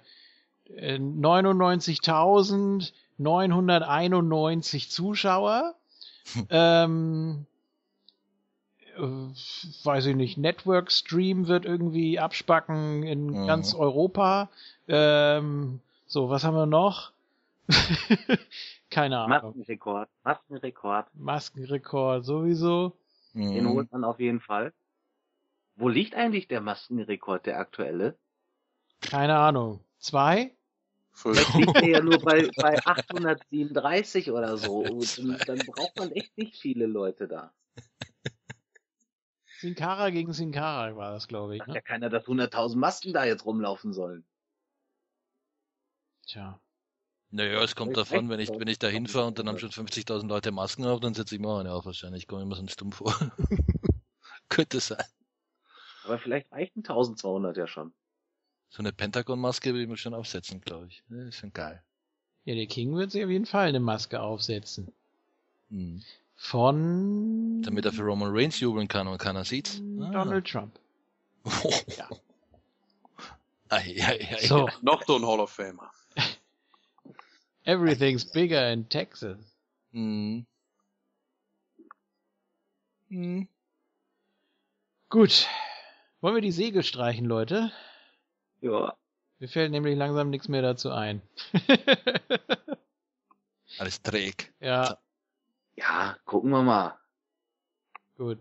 äh, 0.75 0.99
991 0.99 2.01
Zuschauer. 4.89 5.75
ähm, 6.49 7.45
äh, 8.97 9.01
weiß 9.01 10.07
ich 10.07 10.15
nicht, 10.15 10.37
Network 10.37 10.91
Stream 10.91 11.47
wird 11.47 11.65
irgendwie 11.65 12.19
abspacken 12.19 13.03
in 13.03 13.27
Mhm. 13.27 13.47
ganz 13.47 13.73
Europa. 13.73 14.49
Ähm, 14.87 15.79
so, 16.07 16.29
was 16.29 16.43
haben 16.43 16.55
wir 16.55 16.65
noch? 16.65 17.11
Keine 18.89 19.19
Ahnung. 19.19 19.29
Maskenrekord, 19.29 20.09
Maskenrekord. 20.23 21.07
Maskenrekord 21.13 22.25
sowieso. 22.25 22.97
Den 23.33 23.65
Mhm. 23.65 23.69
holt 23.69 23.91
man 23.91 24.03
auf 24.03 24.19
jeden 24.19 24.39
Fall. 24.39 24.73
Wo 25.75 25.87
liegt 25.87 26.15
eigentlich 26.15 26.47
der 26.47 26.61
Maskenrekord, 26.61 27.45
der 27.45 27.59
aktuelle? 27.59 28.17
Keine 29.01 29.37
Ahnung. 29.37 29.81
Zwei? 29.99 30.51
Vielleicht 31.13 31.53
liegt 31.55 31.75
der 31.75 31.89
ja 31.89 32.01
nur 32.01 32.19
bei, 32.23 32.49
bei 32.55 32.77
837 32.85 34.31
oder 34.31 34.57
so. 34.57 34.79
Und 34.79 35.17
dann, 35.47 35.59
braucht 35.59 35.97
man 35.97 36.11
echt 36.11 36.37
nicht 36.37 36.55
viele 36.57 36.85
Leute 36.85 37.27
da. 37.27 37.53
Sin 39.59 39.75
Cara 39.75 40.09
gegen 40.09 40.31
Sin 40.31 40.51
Cara 40.53 40.95
war 40.95 41.11
das, 41.11 41.27
glaube 41.27 41.55
ich. 41.55 41.59
Sagt 41.59 41.69
Ne? 41.69 41.75
ja 41.75 41.81
keiner, 41.81 42.09
dass 42.09 42.25
100.000 42.25 42.77
Masken 42.77 43.13
da 43.13 43.25
jetzt 43.25 43.45
rumlaufen 43.45 43.91
sollen. 43.91 44.25
Tja. 46.25 46.61
Naja, 47.31 47.61
es 47.61 47.75
kommt 47.75 47.95
davon, 47.95 48.29
wenn 48.29 48.39
ich, 48.39 48.49
wenn 48.49 48.67
ich 48.67 48.79
da 48.79 48.87
hinfahre 48.87 49.27
und 49.27 49.37
dann 49.37 49.47
haben 49.47 49.59
schon 49.59 49.69
50.000 49.69 50.27
Leute 50.27 50.51
Masken 50.51 50.85
auf, 50.85 50.99
dann 50.99 51.13
setze 51.13 51.35
ich 51.35 51.41
mir 51.41 51.49
auch 51.49 51.59
eine 51.59 51.73
auf 51.73 51.85
wahrscheinlich. 51.85 52.23
Ich 52.23 52.27
komme 52.27 52.41
immer 52.41 52.55
sonst 52.55 52.79
dumm 52.81 52.91
vor. 52.91 53.13
Könnte 54.49 54.79
sein. 54.79 55.03
Aber 56.05 56.17
vielleicht 56.17 56.51
reichen 56.51 56.79
1200 56.79 57.57
ja 57.57 57.67
schon. 57.67 57.93
So 58.69 58.81
eine 58.81 58.93
Pentagon-Maske 58.93 59.71
würde 59.71 59.83
ich 59.83 59.89
mir 59.89 59.97
schon 59.97 60.13
aufsetzen, 60.13 60.61
glaube 60.61 60.87
ich. 60.87 61.03
Ja, 61.09 61.27
ist 61.27 61.37
schon 61.37 61.53
geil. 61.53 61.81
Ja, 62.45 62.55
der 62.55 62.67
King 62.67 62.95
wird 62.95 63.11
sich 63.11 63.23
auf 63.23 63.29
jeden 63.29 63.45
Fall 63.45 63.67
eine 63.67 63.79
Maske 63.79 64.21
aufsetzen. 64.21 64.91
Hm. 65.69 66.03
Von 66.35 67.61
Damit 67.63 67.85
er 67.85 67.91
für 67.91 68.03
Roman 68.03 68.29
Reigns 68.31 68.59
jubeln 68.59 68.87
kann 68.87 69.07
und 69.07 69.17
keiner 69.17 69.43
sieht's. 69.43 69.81
Ah. 69.99 70.11
Donald 70.11 70.47
Trump. 70.47 70.79
Ja. 71.97 72.09
Ai, 73.69 73.95
ai, 74.01 74.35
ai. 74.35 74.47
So, 74.47 74.67
Noch 74.81 75.03
so 75.05 75.17
ein 75.17 75.25
Hall 75.25 75.39
of 75.39 75.51
Famer. 75.51 75.91
everything's 77.65 78.25
bigger 78.25 78.71
in 78.71 78.89
Texas. 78.89 79.37
Hm. 79.91 80.45
Hm. 83.09 83.47
Gut. 85.09 85.47
Wollen 86.21 86.35
wir 86.35 86.41
die 86.41 86.51
Segel 86.51 86.83
streichen, 86.83 87.25
Leute? 87.25 87.71
Ja. 88.61 88.93
Mir 89.39 89.47
fällt 89.47 89.71
nämlich 89.71 89.97
langsam 89.97 90.29
nichts 90.29 90.47
mehr 90.49 90.61
dazu 90.61 90.91
ein. 90.91 91.21
Alles 93.79 94.01
träg. 94.01 94.53
ja, 94.59 94.97
Ja, 95.75 96.17
gucken 96.25 96.49
wir 96.51 96.61
mal. 96.63 96.97
gut. 98.17 98.39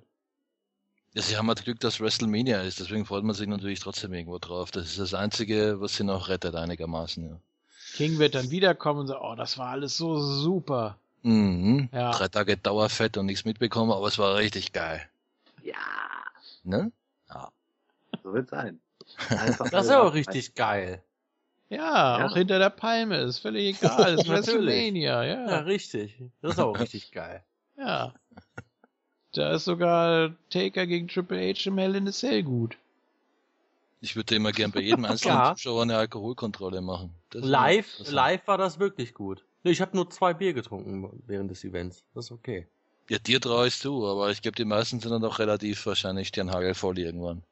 Ja, 1.14 1.22
sie 1.22 1.36
haben 1.36 1.48
halt 1.48 1.64
Glück, 1.64 1.80
dass 1.80 2.00
WrestleMania 2.00 2.60
ist, 2.62 2.80
deswegen 2.80 3.06
freut 3.06 3.24
man 3.24 3.34
sich 3.34 3.46
natürlich 3.48 3.80
trotzdem 3.80 4.12
irgendwo 4.12 4.38
drauf. 4.38 4.70
Das 4.70 4.86
ist 4.86 4.98
das 4.98 5.14
Einzige, 5.14 5.80
was 5.80 5.96
sie 5.96 6.04
noch 6.04 6.28
rettet 6.28 6.54
einigermaßen, 6.54 7.28
ja. 7.28 7.40
King 7.94 8.18
wird 8.18 8.34
dann 8.34 8.50
wiederkommen 8.50 9.00
und 9.00 9.06
sagen, 9.06 9.22
oh, 9.24 9.34
das 9.34 9.56
war 9.56 9.68
alles 9.70 9.96
so 9.96 10.18
super. 10.20 10.98
Mhm. 11.22 11.88
Ja. 11.92 12.10
Drei 12.12 12.28
Tage 12.28 12.56
Dauerfett 12.58 13.16
und 13.16 13.26
nichts 13.26 13.44
mitbekommen, 13.46 13.90
aber 13.90 14.06
es 14.06 14.18
war 14.18 14.36
richtig 14.36 14.72
geil. 14.72 15.08
Ja, 15.62 15.74
Ne? 16.64 16.92
so 18.22 18.32
wird's 18.32 18.50
sein. 18.50 18.78
Einfach 19.30 19.70
Das 19.70 19.86
ist 19.86 19.92
auch 19.92 20.14
richtig 20.14 20.54
geil. 20.54 21.02
Ja, 21.70 22.18
Ja. 22.20 22.26
auch 22.26 22.34
hinter 22.34 22.58
der 22.58 22.70
Palme, 22.70 23.18
ist 23.18 23.40
völlig 23.40 23.76
egal, 23.76 24.14
ist 24.18 24.26
Natürlich. 24.26 24.66
WrestleMania, 24.66 25.24
Ja, 25.24 25.48
ja. 25.50 25.58
richtig. 25.60 26.16
Das 26.40 26.52
ist 26.54 26.58
auch 26.60 26.78
richtig 26.78 27.12
geil. 27.12 27.42
Ja. 27.76 28.14
Da 29.32 29.52
ist 29.52 29.64
sogar 29.66 30.34
Taker 30.50 30.86
gegen 30.86 31.08
Triple 31.08 31.38
H 31.54 31.66
im 31.68 31.78
Hell 31.78 31.94
in 31.96 32.08
a 32.08 32.12
Cell 32.12 32.42
gut. 32.42 32.76
Ich 34.00 34.16
würde 34.16 34.34
immer 34.36 34.52
gern 34.52 34.70
bei 34.72 34.80
jedem 34.80 35.04
einzelnen 35.04 35.36
Ja. 35.36 35.54
Zuschauer 35.54 35.82
eine 35.82 35.96
Alkoholkontrolle 35.96 36.80
machen. 36.80 37.14
Das 37.30 37.42
ist 37.42 37.48
Live, 37.48 37.98
live 38.10 38.46
war 38.46 38.56
das 38.58 38.78
wirklich 38.78 39.12
gut. 39.14 39.44
Ich 39.64 39.80
habe 39.82 39.94
nur 39.96 40.08
zwei 40.08 40.32
Bier 40.32 40.54
getrunken 40.54 41.22
während 41.26 41.50
des 41.50 41.64
Events. 41.64 42.04
Das 42.14 42.26
ist 42.26 42.32
okay. 42.32 42.66
Ja, 43.10 43.18
dir 43.18 43.40
traue 43.40 43.66
ich 43.68 43.76
zu, 43.78 44.06
aber 44.06 44.30
ich 44.30 44.40
glaube, 44.40 44.56
die 44.56 44.64
meisten 44.64 45.00
sind 45.00 45.10
dann 45.10 45.22
doch 45.22 45.38
relativ 45.38 45.84
wahrscheinlich 45.84 46.28
Sternhagel 46.28 46.74
voll 46.74 46.98
irgendwann. 46.98 47.42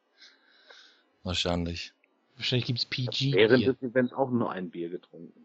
Wahrscheinlich. 1.26 1.92
Wahrscheinlich 2.36 2.66
gibt's 2.66 2.84
PG. 2.84 3.32
Während 3.34 3.66
des 3.66 3.82
Events 3.82 4.12
auch 4.12 4.30
nur 4.30 4.52
ein 4.52 4.70
Bier 4.70 4.88
getrunken. 4.88 5.44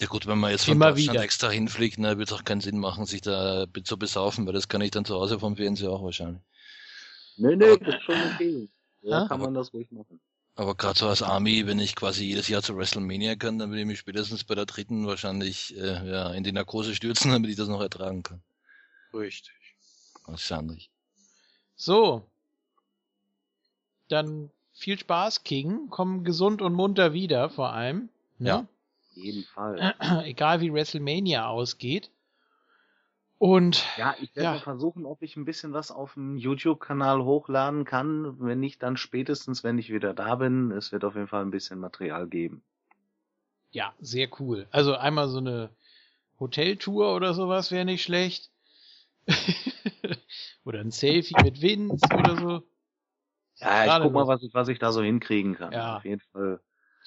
Ja 0.00 0.06
gut, 0.06 0.26
wenn 0.28 0.38
man 0.38 0.52
jetzt 0.52 0.64
von 0.64 0.74
Immer 0.74 0.92
Deutschland 0.92 1.14
wieder. 1.14 1.24
extra 1.24 1.50
hinfliegt, 1.50 1.98
ne, 1.98 2.16
wird 2.18 2.30
es 2.30 2.34
auch 2.34 2.44
keinen 2.44 2.60
Sinn 2.60 2.78
machen, 2.78 3.04
sich 3.04 3.20
da 3.20 3.66
zu 3.84 3.98
besaufen, 3.98 4.46
weil 4.46 4.52
das 4.52 4.68
kann 4.68 4.80
ich 4.80 4.92
dann 4.92 5.04
zu 5.04 5.14
Hause 5.14 5.40
vom 5.40 5.56
Fernseher 5.56 5.90
auch 5.90 6.04
wahrscheinlich. 6.04 6.40
Nee, 7.36 7.56
nee, 7.56 7.76
das 7.78 7.94
ist 7.96 8.02
schon 8.04 8.14
okay. 8.34 8.68
So 9.02 9.10
Ja? 9.10 9.26
kann 9.26 9.40
man 9.40 9.54
das 9.54 9.74
ruhig 9.74 9.90
machen. 9.90 10.20
Aber 10.54 10.74
gerade 10.76 10.98
so 10.98 11.08
als 11.08 11.22
Army, 11.22 11.66
wenn 11.66 11.80
ich 11.80 11.96
quasi 11.96 12.24
jedes 12.24 12.46
Jahr 12.48 12.62
zu 12.62 12.76
WrestleMania 12.76 13.34
kann, 13.34 13.58
dann 13.58 13.72
will 13.72 13.80
ich 13.80 13.86
mich 13.86 13.98
spätestens 13.98 14.44
bei 14.44 14.54
der 14.54 14.66
dritten 14.66 15.06
wahrscheinlich 15.06 15.76
äh, 15.76 16.08
ja, 16.08 16.32
in 16.32 16.44
die 16.44 16.52
Narkose 16.52 16.94
stürzen, 16.94 17.30
damit 17.32 17.50
ich 17.50 17.56
das 17.56 17.68
noch 17.68 17.80
ertragen 17.80 18.22
kann. 18.22 18.40
Richtig. 19.12 19.52
Wahrscheinlich. 20.26 20.90
So. 21.76 22.24
Dann 24.08 24.50
viel 24.80 24.98
Spaß, 24.98 25.44
King. 25.44 25.88
Komm 25.90 26.24
gesund 26.24 26.62
und 26.62 26.74
munter 26.74 27.12
wieder, 27.12 27.48
vor 27.50 27.72
allem. 27.72 28.08
Ne? 28.38 28.48
Ja. 28.48 28.56
Auf 28.58 29.16
jeden 29.16 29.44
Fall. 29.44 29.94
Egal 30.24 30.60
wie 30.60 30.72
WrestleMania 30.72 31.46
ausgeht. 31.48 32.10
Und 33.38 33.86
Ja, 33.96 34.14
ich 34.20 34.34
werde 34.36 34.44
Ja. 34.44 34.52
mal 34.52 34.60
versuchen, 34.60 35.06
ob 35.06 35.22
ich 35.22 35.36
ein 35.36 35.44
bisschen 35.46 35.72
was 35.72 35.90
auf 35.90 36.14
dem 36.14 36.36
YouTube-Kanal 36.36 37.24
hochladen 37.24 37.84
kann. 37.84 38.38
Wenn 38.38 38.60
nicht, 38.60 38.82
dann 38.82 38.96
spätestens, 38.98 39.64
wenn 39.64 39.78
ich 39.78 39.90
wieder 39.90 40.12
da 40.12 40.34
bin. 40.34 40.70
Es 40.72 40.92
wird 40.92 41.04
auf 41.04 41.14
jeden 41.14 41.28
Fall 41.28 41.42
ein 41.42 41.50
bisschen 41.50 41.78
Material 41.78 42.26
geben. 42.28 42.62
ja, 43.72 43.94
sehr 44.00 44.28
cool. 44.40 44.66
Also 44.72 44.94
einmal 44.96 45.28
so 45.28 45.38
eine 45.38 45.70
Hoteltour 46.40 47.14
oder 47.14 47.34
sowas 47.34 47.70
wäre 47.70 47.84
nicht 47.84 48.02
schlecht. 48.02 48.50
oder 50.64 50.80
ein 50.80 50.90
Selfie 50.90 51.36
mit 51.42 51.62
Vince 51.62 52.04
oder 52.16 52.36
so. 52.36 52.62
Ja, 53.60 53.80
ich 53.80 53.90
Gerade 53.90 54.04
guck 54.04 54.14
mal, 54.14 54.26
was 54.26 54.42
ich, 54.42 54.54
was 54.54 54.68
ich 54.68 54.78
da 54.78 54.92
so 54.92 55.02
hinkriegen 55.02 55.54
kann. 55.54 55.72
Ja. 55.72 55.98
Auf 55.98 56.04
jeden 56.04 56.22
Fall 56.32 56.60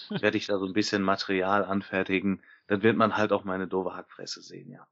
werde 0.10 0.38
ich 0.38 0.48
da 0.48 0.58
so 0.58 0.66
ein 0.66 0.74
bisschen 0.74 1.02
Material 1.02 1.66
anfertigen. 1.66 2.42
Dann 2.68 2.84
wird 2.84 2.98
man 2.98 3.18
halt 3.18 3.32
auch 3.32 3.44
meine 3.44 3.68
doofe 3.68 3.96
Hackfresse 3.96 4.42
sehen, 4.42 4.72
ja. 4.72 4.88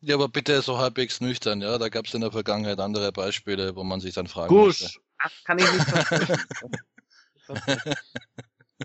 Ja, 0.00 0.14
aber 0.14 0.28
bitte 0.28 0.62
so 0.62 0.78
halbwegs 0.78 1.20
nüchtern, 1.20 1.60
ja. 1.60 1.76
Da 1.78 1.88
gab 1.88 2.06
es 2.06 2.14
in 2.14 2.20
der 2.20 2.30
Vergangenheit 2.30 2.78
andere 2.78 3.10
Beispiele, 3.12 3.74
wo 3.74 3.84
man 3.84 4.00
sich 4.00 4.14
dann 4.14 4.28
fragen 4.28 4.54
musste. 4.54 4.84
Gusch! 4.84 5.00
Das 5.20 5.32
kann 5.44 5.58
ich 5.58 5.72
nicht 5.72 5.84
versprechen. 5.88 6.38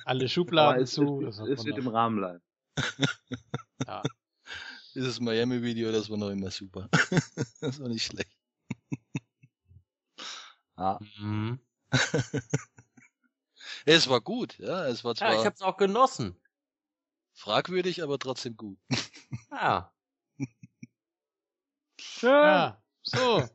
Alle 0.06 0.28
Schubladen 0.28 0.84
es, 0.84 0.94
zu. 0.94 1.24
es, 1.26 1.40
wird 1.40 1.78
noch. 1.78 1.80
im 1.86 1.88
Rahmen 1.88 2.18
bleiben. 2.18 2.42
Dieses 4.96 5.20
Miami-Video, 5.20 5.92
das 5.92 6.10
war 6.10 6.18
noch 6.18 6.30
immer 6.30 6.52
super. 6.52 6.88
das 7.62 7.80
war 7.80 7.90
nicht 7.90 8.06
schlecht. 8.06 8.32
ah. 10.76 11.00
Mhm. 11.20 11.60
Es 13.86 14.10
war 14.10 14.22
gut, 14.22 14.58
ja. 14.60 14.88
Es 14.88 15.04
war 15.04 15.16
zwar 15.16 15.34
Ja, 15.34 15.40
ich 15.40 15.46
hab's 15.46 15.62
auch 15.62 15.78
genossen. 15.78 16.40
fragwürdig, 17.34 18.04
aber 18.04 18.20
trotzdem 18.20 18.56
gut. 18.58 18.78
Ja. 19.52 19.94
Ja, 22.22 22.82
so. 23.04 23.48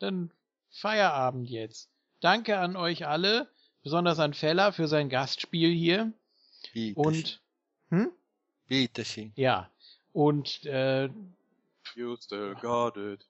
Dann 0.00 0.32
Feierabend 0.70 1.48
jetzt. 1.48 1.88
Danke 2.20 2.58
an 2.58 2.76
euch 2.76 3.06
alle, 3.06 3.48
besonders 3.82 4.18
an 4.18 4.34
Feller 4.34 4.72
für 4.72 4.88
sein 4.88 5.08
Gastspiel 5.08 5.72
hier. 5.72 6.12
Bitte 6.72 6.98
Und, 6.98 7.42
hm? 7.90 8.10
Bitteschön. 8.66 9.32
Ja. 9.36 9.70
Und, 10.12 10.64
äh, 10.66 11.08
You 11.94 12.16
still 12.16 12.54
got 12.56 12.96
it. 12.96 13.24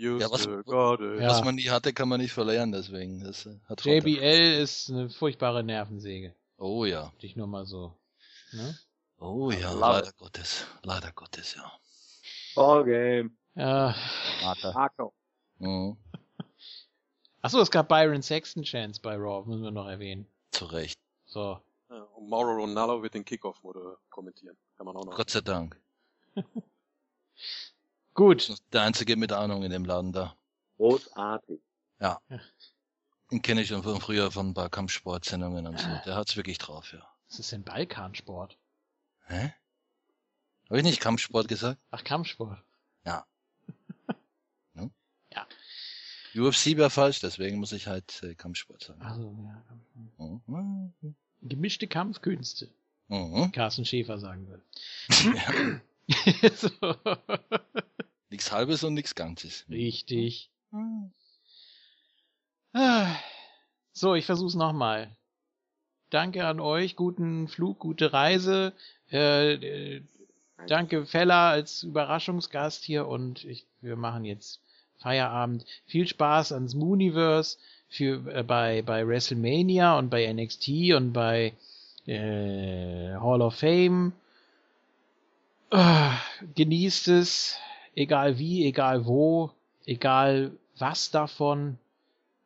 Ja, 0.00 0.30
was- 0.30 0.46
it. 0.46 0.66
Was 0.66 1.44
man 1.44 1.54
nie 1.56 1.68
hatte, 1.70 1.92
kann 1.92 2.08
man 2.08 2.20
nicht 2.20 2.32
verlieren, 2.32 2.72
deswegen. 2.72 3.20
Das 3.22 3.46
äh, 3.46 3.58
hat. 3.68 3.84
JBL 3.84 4.60
ist 4.62 4.90
eine 4.90 5.10
furchtbare 5.10 5.62
Nervensäge. 5.62 6.34
Oh 6.58 6.84
ja. 6.84 7.12
Dich 7.22 7.36
nur 7.36 7.46
mal 7.46 7.66
so. 7.66 7.96
Ne? 8.52 8.78
Oh 9.18 9.50
ja, 9.50 9.70
Love 9.72 9.80
leider 9.80 10.12
Gottes. 10.12 10.66
Leider 10.82 11.12
Gottes, 11.12 11.54
ja. 11.54 11.70
Ballgame. 12.54 13.30
Ja. 13.54 13.94
Marco. 14.72 15.12
Mhm. 15.58 15.96
Achso, 17.42 17.60
es 17.60 17.70
gab 17.70 17.88
Byron 17.88 18.22
Sexton 18.22 18.62
Chance 18.62 19.00
bei 19.02 19.14
Raw, 19.16 19.46
müssen 19.46 19.62
wir 19.62 19.70
noch 19.70 19.86
erwähnen. 19.88 20.26
Zu 20.52 20.66
Recht. 20.66 20.98
So. 21.26 21.60
Ja, 21.88 22.02
und 22.16 22.28
Mauro 22.28 22.52
Ronaldo 22.54 23.02
wird 23.02 23.14
den 23.14 23.24
Kickoff 23.24 23.62
moder- 23.62 23.98
kommentieren. 24.10 24.56
Kann 24.76 24.86
man 24.86 24.96
auch 24.96 25.04
noch. 25.04 25.14
Gott 25.16 25.30
sei 25.30 25.40
Dank. 25.40 25.78
Gut. 28.14 28.54
Der 28.72 28.82
einzige 28.82 29.16
mit 29.16 29.32
Ahnung 29.32 29.62
in 29.62 29.70
dem 29.70 29.84
Laden 29.84 30.12
da. 30.12 30.36
Großartig. 30.76 31.60
Den 33.30 33.42
kenne 33.42 33.62
ich 33.62 33.68
schon 33.68 33.82
von 33.82 34.00
früher 34.00 34.30
von 34.32 34.48
ein 34.50 34.54
paar 34.54 34.70
Kampfsportsendungen 34.70 35.66
und 35.66 35.78
so. 35.78 35.86
Der 36.04 36.16
hat's 36.16 36.36
wirklich 36.36 36.58
drauf, 36.58 36.92
ja. 36.92 37.06
Das 37.28 37.38
ist 37.38 37.52
ein 37.54 37.62
Balkansport. 37.62 38.58
Hä? 39.26 39.52
Habe 40.68 40.78
ich 40.78 40.84
nicht 40.84 41.00
Kampfsport 41.00 41.46
gesagt? 41.48 41.80
Ach, 41.90 42.02
Kampfsport. 42.02 42.62
UFC 46.34 46.66
wäre 46.76 46.90
falsch, 46.90 47.20
deswegen 47.20 47.58
muss 47.58 47.72
ich 47.72 47.86
halt 47.88 48.22
äh, 48.22 48.34
Kampfsport 48.34 48.82
sagen. 48.84 49.02
Also, 49.02 49.34
ja. 49.44 49.62
Kampfsport. 49.68 50.48
Mhm. 50.48 51.14
Gemischte 51.42 51.86
Kampfkünste, 51.86 52.70
Mhm. 53.08 53.50
Carsten 53.52 53.84
Schäfer 53.84 54.18
sagen 54.18 54.46
würde. 54.48 54.62
Ja, 55.34 55.80
so. 56.54 56.70
nix 58.30 58.52
halbes 58.52 58.84
und 58.84 58.94
nix 58.94 59.14
Ganzes. 59.14 59.64
Richtig. 59.68 60.50
Mhm. 60.70 61.12
Ah. 62.72 63.16
So, 63.92 64.14
ich 64.14 64.26
versuch's 64.26 64.54
nochmal. 64.54 65.16
Danke 66.10 66.44
an 66.46 66.60
euch, 66.60 66.96
guten 66.96 67.48
Flug, 67.48 67.78
gute 67.78 68.12
Reise. 68.12 68.72
Äh, 69.10 69.54
äh, 69.54 70.02
danke 70.66 71.06
Fella 71.06 71.50
als 71.50 71.82
Überraschungsgast 71.82 72.84
hier 72.84 73.06
und 73.06 73.44
ich, 73.44 73.66
wir 73.80 73.96
machen 73.96 74.24
jetzt 74.24 74.60
Feierabend. 74.98 75.64
Viel 75.86 76.06
Spaß 76.06 76.52
ans 76.52 76.74
Mooniverse 76.74 77.58
für 77.88 78.26
äh, 78.32 78.42
bei 78.42 78.82
bei 78.82 79.06
WrestleMania 79.06 79.98
und 79.98 80.10
bei 80.10 80.32
NXT 80.32 80.94
und 80.96 81.12
bei 81.12 81.54
äh, 82.06 83.14
Hall 83.14 83.42
of 83.42 83.54
Fame. 83.54 84.12
Ah, 85.70 86.18
genießt 86.56 87.08
es, 87.08 87.56
egal 87.94 88.38
wie, 88.38 88.66
egal 88.66 89.06
wo, 89.06 89.52
egal 89.86 90.52
was 90.78 91.10
davon. 91.10 91.78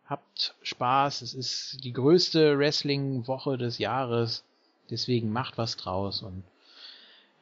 Habt 0.06 0.54
Spaß. 0.60 1.22
Es 1.22 1.32
ist 1.32 1.82
die 1.82 1.94
größte 1.94 2.58
Wrestling-Woche 2.58 3.56
des 3.56 3.78
Jahres. 3.78 4.44
Deswegen 4.90 5.32
macht 5.32 5.56
was 5.56 5.76
draus 5.78 6.22
und 6.22 6.44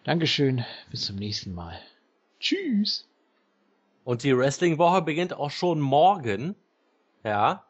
Dankeschön. 0.05 0.65
Bis 0.91 1.07
zum 1.07 1.17
nächsten 1.17 1.55
Mal. 1.55 1.79
Tschüss. 2.39 3.09
Und 4.05 4.23
die 4.23 4.37
Wrestling-Woche 4.37 5.03
beginnt 5.03 5.35
auch 5.35 5.51
schon 5.51 5.81
morgen. 5.81 6.57
Ja. 7.25 7.65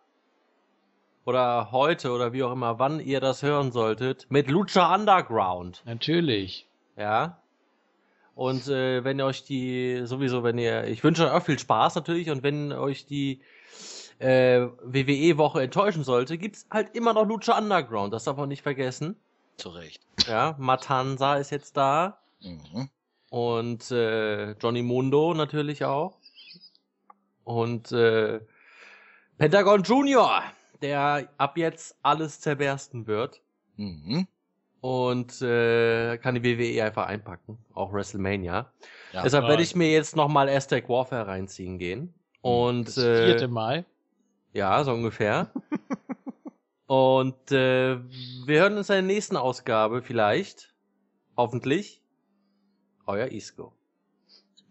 Oder 1.25 1.73
heute 1.73 2.11
oder 2.11 2.33
wie 2.33 2.43
auch 2.43 2.53
immer, 2.53 2.79
wann 2.79 3.01
ihr 3.01 3.21
das 3.21 3.43
hören 3.43 3.71
solltet. 3.71 4.27
Mit 4.31 4.51
Lucha 4.51 4.95
Underground. 4.95 5.83
Natürlich. 5.85 6.67
Ja. 6.97 7.42
Und 8.35 8.67
äh, 8.69 9.05
wenn 9.05 9.19
ihr 9.19 9.27
euch 9.27 9.45
die, 9.45 10.03
sowieso, 10.05 10.43
wenn 10.43 10.59
ihr, 10.59 10.85
ich 10.85 11.05
wünsche 11.05 11.27
euch 11.27 11.33
auch 11.33 11.45
viel 11.45 11.59
Spaß 11.59 11.95
natürlich 11.97 12.31
und 12.31 12.43
wenn 12.43 12.73
euch 12.73 13.05
die 13.05 13.41
äh, 14.19 14.61
WWE-Woche 14.83 15.63
enttäuschen 15.63 16.05
sollte, 16.05 16.39
gibt's 16.39 16.67
halt 16.71 16.95
immer 16.95 17.13
noch 17.13 17.27
Lucha 17.27 17.59
Underground, 17.59 18.13
das 18.15 18.25
darf 18.25 18.37
man 18.37 18.49
nicht 18.49 18.63
vergessen. 18.63 19.17
Zu 19.59 19.69
Recht. 19.71 20.01
Ja, 20.27 20.57
Matanza 20.59 21.37
ist 21.37 21.51
jetzt 21.51 21.77
da 21.77 22.19
Mhm. 22.41 22.89
und 23.31 23.91
äh, 23.93 24.53
Johnny 24.53 24.83
Mundo 24.83 25.33
natürlich 25.35 25.85
auch. 25.85 26.19
Und 27.45 27.93
äh, 27.93 28.41
Pentagon 29.39 29.83
Junior, 29.83 30.43
der 30.81 31.29
ab 31.39 31.57
jetzt 31.57 31.97
alles 32.03 32.41
zerbersten 32.41 33.07
wird. 33.07 33.41
Mhm. 33.77 34.27
Und 34.83 35.41
äh, 35.43 36.19
kann 36.19 36.35
die 36.35 36.43
WWE 36.43 36.85
einfach 36.85 37.07
einpacken, 37.07 37.57
auch 37.73 37.93
WrestleMania. 37.93 38.73
Ja. 39.13 39.23
Deshalb 39.23 39.47
werde 39.47 39.63
ich 39.63 39.77
mir 39.77 39.93
jetzt 39.93 40.17
nochmal 40.17 40.49
Aztec 40.49 40.89
Warfare 40.89 41.29
reinziehen 41.29 41.79
gehen. 41.79 42.13
Und 42.41 42.89
Das 42.89 42.95
vierte 42.95 43.45
äh, 43.45 43.49
Mal. 43.49 43.87
ja, 44.53 44.83
so 44.83 44.93
ungefähr. 44.93 45.53
Und 46.87 47.53
äh, 47.53 47.97
wir 48.45 48.61
hören 48.61 48.77
uns 48.77 48.91
in 48.91 48.95
der 48.95 49.03
nächsten 49.03 49.37
Ausgabe 49.37 50.03
vielleicht. 50.03 50.75
Hoffentlich. 51.37 52.03
Euer 53.07 53.29
Isco. 53.29 53.73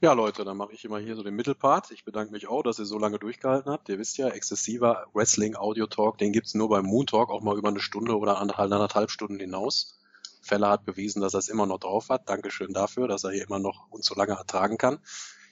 Ja, 0.01 0.11
Leute, 0.11 0.43
dann 0.43 0.57
mache 0.57 0.73
ich 0.73 0.83
immer 0.83 0.99
hier 0.99 1.15
so 1.15 1.23
den 1.23 1.35
Mittelpart. 1.35 1.91
Ich 1.91 2.03
bedanke 2.03 2.33
mich 2.33 2.47
auch, 2.47 2.63
dass 2.63 2.79
ihr 2.79 2.85
so 2.85 2.99
lange 2.99 3.17
durchgehalten 3.17 3.71
habt. 3.71 3.87
Ihr 3.87 3.97
wisst 3.97 4.17
ja, 4.17 4.27
exzessiver 4.27 5.05
Wrestling 5.13 5.55
Audio 5.55 5.87
Talk, 5.87 6.17
den 6.17 6.33
gibt's 6.33 6.53
nur 6.53 6.67
beim 6.67 6.85
Moon 6.85 7.05
Talk, 7.05 7.29
auch 7.29 7.41
mal 7.41 7.57
über 7.57 7.69
eine 7.69 7.79
Stunde 7.79 8.17
oder 8.17 8.39
anderthalb, 8.39 8.71
anderthalb 8.71 9.09
Stunden 9.09 9.39
hinaus. 9.39 10.00
Feller 10.41 10.69
hat 10.69 10.85
bewiesen, 10.85 11.21
dass 11.21 11.33
er 11.33 11.39
es 11.39 11.49
immer 11.49 11.65
noch 11.65 11.79
drauf 11.79 12.09
hat. 12.09 12.27
Dankeschön 12.29 12.73
dafür, 12.73 13.07
dass 13.07 13.23
er 13.23 13.31
hier 13.31 13.43
immer 13.43 13.59
noch 13.59 13.89
uns 13.89 14.05
so 14.05 14.15
lange 14.15 14.33
ertragen 14.33 14.77
kann. 14.77 14.99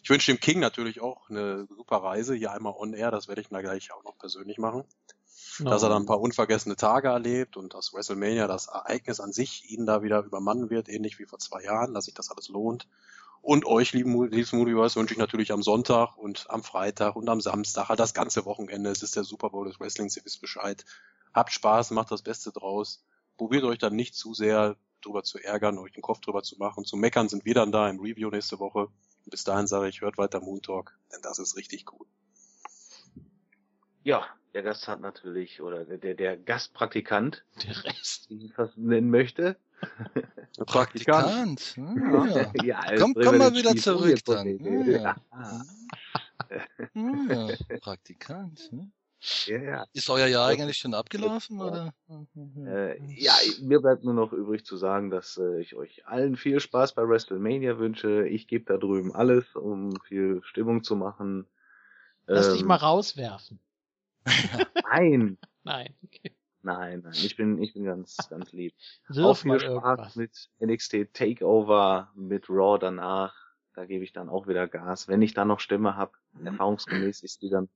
Ich 0.03 0.09
wünsche 0.09 0.31
dem 0.31 0.39
King 0.39 0.59
natürlich 0.59 1.01
auch 1.01 1.29
eine 1.29 1.67
super 1.67 1.97
Reise, 1.97 2.33
hier 2.33 2.51
einmal 2.51 2.73
on 2.77 2.93
air, 2.93 3.11
das 3.11 3.27
werde 3.27 3.41
ich 3.41 3.51
mir 3.51 3.61
gleich 3.61 3.91
auch 3.91 4.03
noch 4.03 4.17
persönlich 4.17 4.57
machen. 4.57 4.83
dass 5.65 5.83
er 5.83 5.89
dann 5.89 6.03
ein 6.03 6.05
paar 6.05 6.21
unvergessene 6.21 6.75
Tage 6.75 7.09
erlebt 7.09 7.57
und 7.57 7.73
dass 7.73 7.93
WrestleMania 7.93 8.47
das 8.47 8.67
Ereignis 8.67 9.19
an 9.19 9.33
sich 9.33 9.69
ihn 9.69 9.85
da 9.85 10.01
wieder 10.03 10.23
übermannen 10.23 10.69
wird, 10.69 10.89
ähnlich 10.89 11.19
wie 11.19 11.25
vor 11.25 11.39
zwei 11.39 11.63
Jahren, 11.63 11.93
dass 11.93 12.05
sich 12.05 12.13
das 12.13 12.31
alles 12.31 12.47
lohnt. 12.49 12.87
Und 13.41 13.65
euch, 13.65 13.93
lieben 13.93 14.29
liebes 14.29 14.51
Moodiverse, 14.51 14.99
wünsche 14.99 15.13
ich 15.13 15.19
natürlich 15.19 15.51
am 15.51 15.63
Sonntag 15.63 16.17
und 16.17 16.45
am 16.49 16.63
Freitag 16.63 17.15
und 17.15 17.29
am 17.29 17.39
Samstag, 17.39 17.87
halt 17.89 17.99
das 17.99 18.13
ganze 18.13 18.45
Wochenende. 18.45 18.89
Es 18.89 19.01
ist 19.01 19.15
der 19.15 19.23
Super 19.23 19.49
Bowl 19.49 19.65
des 19.65 19.79
Wrestlings, 19.79 20.17
ihr 20.17 20.25
wisst 20.25 20.41
Bescheid. 20.41 20.83
Habt 21.33 21.51
Spaß, 21.51 21.91
macht 21.91 22.11
das 22.11 22.21
Beste 22.21 22.51
draus. 22.51 23.03
Probiert 23.39 23.63
euch 23.63 23.77
dann 23.77 23.95
nicht 23.95 24.15
zu 24.15 24.33
sehr 24.33 24.75
drüber 25.01 25.23
zu 25.23 25.39
ärgern, 25.39 25.77
euch 25.77 25.93
den 25.93 26.01
Kopf 26.01 26.19
drüber 26.19 26.43
zu 26.43 26.57
machen. 26.57 26.83
Zu 26.83 26.97
meckern 26.97 27.29
sind 27.29 27.45
wir 27.45 27.53
dann 27.53 27.71
da 27.71 27.89
im 27.89 28.01
Review 28.01 28.29
nächste 28.29 28.59
Woche. 28.59 28.87
Und 28.87 29.29
bis 29.31 29.45
dahin 29.45 29.65
sage 29.65 29.87
ich, 29.87 30.01
hört 30.01 30.17
weiter 30.17 30.41
Moon 30.41 30.61
Talk, 30.61 30.99
denn 31.13 31.21
das 31.21 31.39
ist 31.39 31.55
richtig 31.55 31.85
cool. 31.93 32.05
Ja, 34.03 34.25
der 34.53 34.63
Gast 34.63 34.89
hat 34.89 34.99
natürlich, 34.99 35.61
oder 35.61 35.85
der, 35.85 36.15
der 36.15 36.35
Gastpraktikant, 36.35 37.45
Der 37.63 37.81
Rest. 37.85 38.29
wie 38.29 38.47
ich 38.47 38.53
fast 38.53 38.77
nennen 38.77 39.09
möchte. 39.09 39.55
Der 40.57 40.65
Praktikant. 40.65 41.77
Ja. 41.77 42.51
ja, 42.61 42.81
Komm- 42.97 43.13
jetzt 43.15 43.25
komm 43.25 43.33
wir 43.35 43.39
mal 43.39 43.53
wieder 43.53 43.73
zurück 43.77 44.19
dann. 44.25 44.85
Ja. 44.85 45.15
Ja. 45.31 45.61
Ja, 47.69 47.77
Praktikant. 47.79 48.69
ne? 48.73 48.91
Ja, 49.45 49.57
ja. 49.57 49.85
Ist 49.93 50.09
euer 50.09 50.27
Jahr 50.27 50.47
eigentlich 50.47 50.77
schon 50.77 50.93
abgelaufen, 50.93 51.59
Ja. 51.59 51.65
oder? 51.65 51.93
Äh, 52.65 53.01
ja, 53.15 53.33
mir 53.61 53.81
bleibt 53.81 54.03
nur 54.03 54.13
noch 54.13 54.31
übrig 54.31 54.65
zu 54.65 54.77
sagen, 54.77 55.09
dass 55.09 55.37
äh, 55.37 55.59
ich 55.59 55.75
euch 55.75 56.05
allen 56.07 56.37
viel 56.37 56.59
Spaß 56.59 56.93
bei 56.93 57.07
WrestleMania 57.07 57.77
wünsche. 57.79 58.27
Ich 58.27 58.47
gebe 58.47 58.65
da 58.65 58.77
drüben 58.77 59.13
alles, 59.13 59.55
um 59.55 59.91
viel 60.07 60.41
Stimmung 60.43 60.83
zu 60.83 60.95
machen. 60.95 61.45
Lass 62.27 62.51
dich 62.53 62.61
Ähm, 62.61 62.67
mal 62.67 62.75
rauswerfen. 62.77 63.59
Nein, 64.89 65.37
Nein. 65.63 65.93
Okay. 66.03 66.31
nein, 66.61 67.01
nein. 67.03 67.13
Ich 67.13 67.35
bin, 67.35 67.61
ich 67.61 67.73
bin 67.73 67.83
ganz, 67.83 68.17
ganz 68.29 68.51
lieb. 68.53 68.73
Auch 69.09 69.15
Wirf 69.15 69.39
viel 69.39 69.49
mal 69.51 69.59
Spaß 69.59 69.71
irgendwas. 69.71 70.15
mit 70.15 70.49
NXT 70.61 71.13
Takeover, 71.13 72.11
mit 72.15 72.49
Raw 72.49 72.77
danach. 72.79 73.33
Da 73.75 73.85
gebe 73.85 74.03
ich 74.03 74.13
dann 74.13 74.29
auch 74.29 74.47
wieder 74.47 74.67
Gas. 74.67 75.07
Wenn 75.07 75.21
ich 75.21 75.33
da 75.33 75.45
noch 75.45 75.59
Stimme 75.59 75.95
habe, 75.95 76.13
erfahrungsgemäß 76.43 77.21
ist 77.23 77.41
die 77.41 77.49
dann 77.49 77.69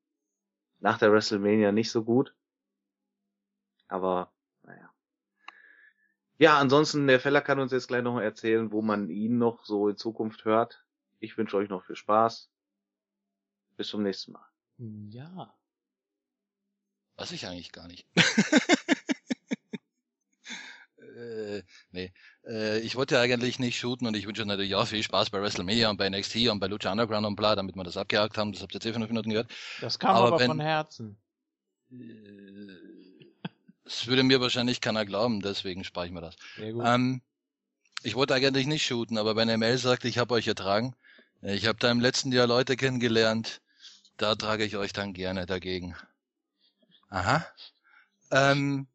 nach 0.83 0.97
der 0.97 1.13
WrestleMania 1.13 1.71
nicht 1.71 1.91
so 1.91 2.03
gut. 2.03 2.35
Aber, 3.87 4.33
naja. 4.63 4.93
Ja, 6.37 6.59
ansonsten, 6.59 7.07
der 7.07 7.21
Feller 7.21 7.39
kann 7.39 7.59
uns 7.59 7.71
jetzt 7.71 7.87
gleich 7.87 8.03
noch 8.03 8.19
erzählen, 8.19 8.69
wo 8.73 8.81
man 8.81 9.09
ihn 9.09 9.37
noch 9.37 9.63
so 9.63 9.87
in 9.87 9.95
Zukunft 9.95 10.43
hört. 10.43 10.85
Ich 11.19 11.37
wünsche 11.37 11.55
euch 11.55 11.69
noch 11.69 11.85
viel 11.85 11.95
Spaß. 11.95 12.51
Bis 13.77 13.87
zum 13.87 14.03
nächsten 14.03 14.33
Mal. 14.33 14.45
Ja. 14.77 15.55
Weiß 17.15 17.31
ich 17.31 17.47
eigentlich 17.47 17.71
gar 17.71 17.87
nicht. 17.87 18.05
äh, 21.57 21.63
nee. 21.91 22.11
Äh, 22.47 22.79
ich 22.79 22.95
wollte 22.95 23.19
eigentlich 23.19 23.59
nicht 23.59 23.77
shooten 23.77 24.07
und 24.07 24.15
ich 24.15 24.25
wünsche 24.27 24.45
natürlich 24.45 24.75
auch 24.75 24.87
viel 24.87 25.03
Spaß 25.03 25.29
bei 25.29 25.41
WrestleMania 25.41 25.89
und 25.89 25.97
bei 25.97 26.07
NXT 26.09 26.49
und 26.49 26.59
bei 26.59 26.67
Lucha 26.67 26.91
Underground 26.91 27.25
und 27.25 27.35
bla, 27.35 27.55
damit 27.55 27.75
wir 27.75 27.83
das 27.83 27.97
abgehakt 27.97 28.37
haben. 28.37 28.51
Das 28.53 28.61
habt 28.61 28.73
ihr 28.73 28.75
jetzt 28.75 28.85
eh 28.85 28.93
fünf 28.93 29.07
Minuten 29.07 29.29
gehört. 29.29 29.51
Das 29.81 29.99
kam 29.99 30.15
Aber 30.15 30.27
aber, 30.27 30.39
wenn- 30.39 30.47
von 30.47 30.59
Herzen. 30.59 31.17
Äh, 31.91 31.95
Das 33.85 34.07
würde 34.07 34.23
mir 34.23 34.39
wahrscheinlich 34.39 34.79
keiner 34.79 35.05
glauben, 35.05 35.41
deswegen 35.41 35.83
spare 35.83 36.05
ich 36.05 36.11
mir 36.13 36.21
das. 36.21 36.35
Sehr 36.57 36.71
gut. 36.71 36.85
Ähm, 36.85 37.21
ich 38.01 38.15
wollte 38.15 38.33
eigentlich 38.33 38.65
nicht 38.65 38.85
shooten, 38.85 39.17
aber 39.17 39.35
wenn 39.35 39.49
ML 39.49 39.77
sagt, 39.77 40.05
ich 40.05 40.17
habe 40.17 40.33
euch 40.35 40.47
ertragen, 40.47 40.95
äh, 41.41 41.53
ich 41.55 41.67
habe 41.67 41.77
da 41.79 41.91
im 41.91 41.99
letzten 41.99 42.31
Jahr 42.31 42.47
Leute 42.47 42.77
kennengelernt, 42.77 43.61
da 44.17 44.35
trage 44.35 44.63
ich 44.63 44.77
euch 44.77 44.93
dann 44.93 45.13
gerne 45.13 45.45
dagegen. 45.45 45.95
Aha. 47.09 47.45
Ähm, 48.31 48.87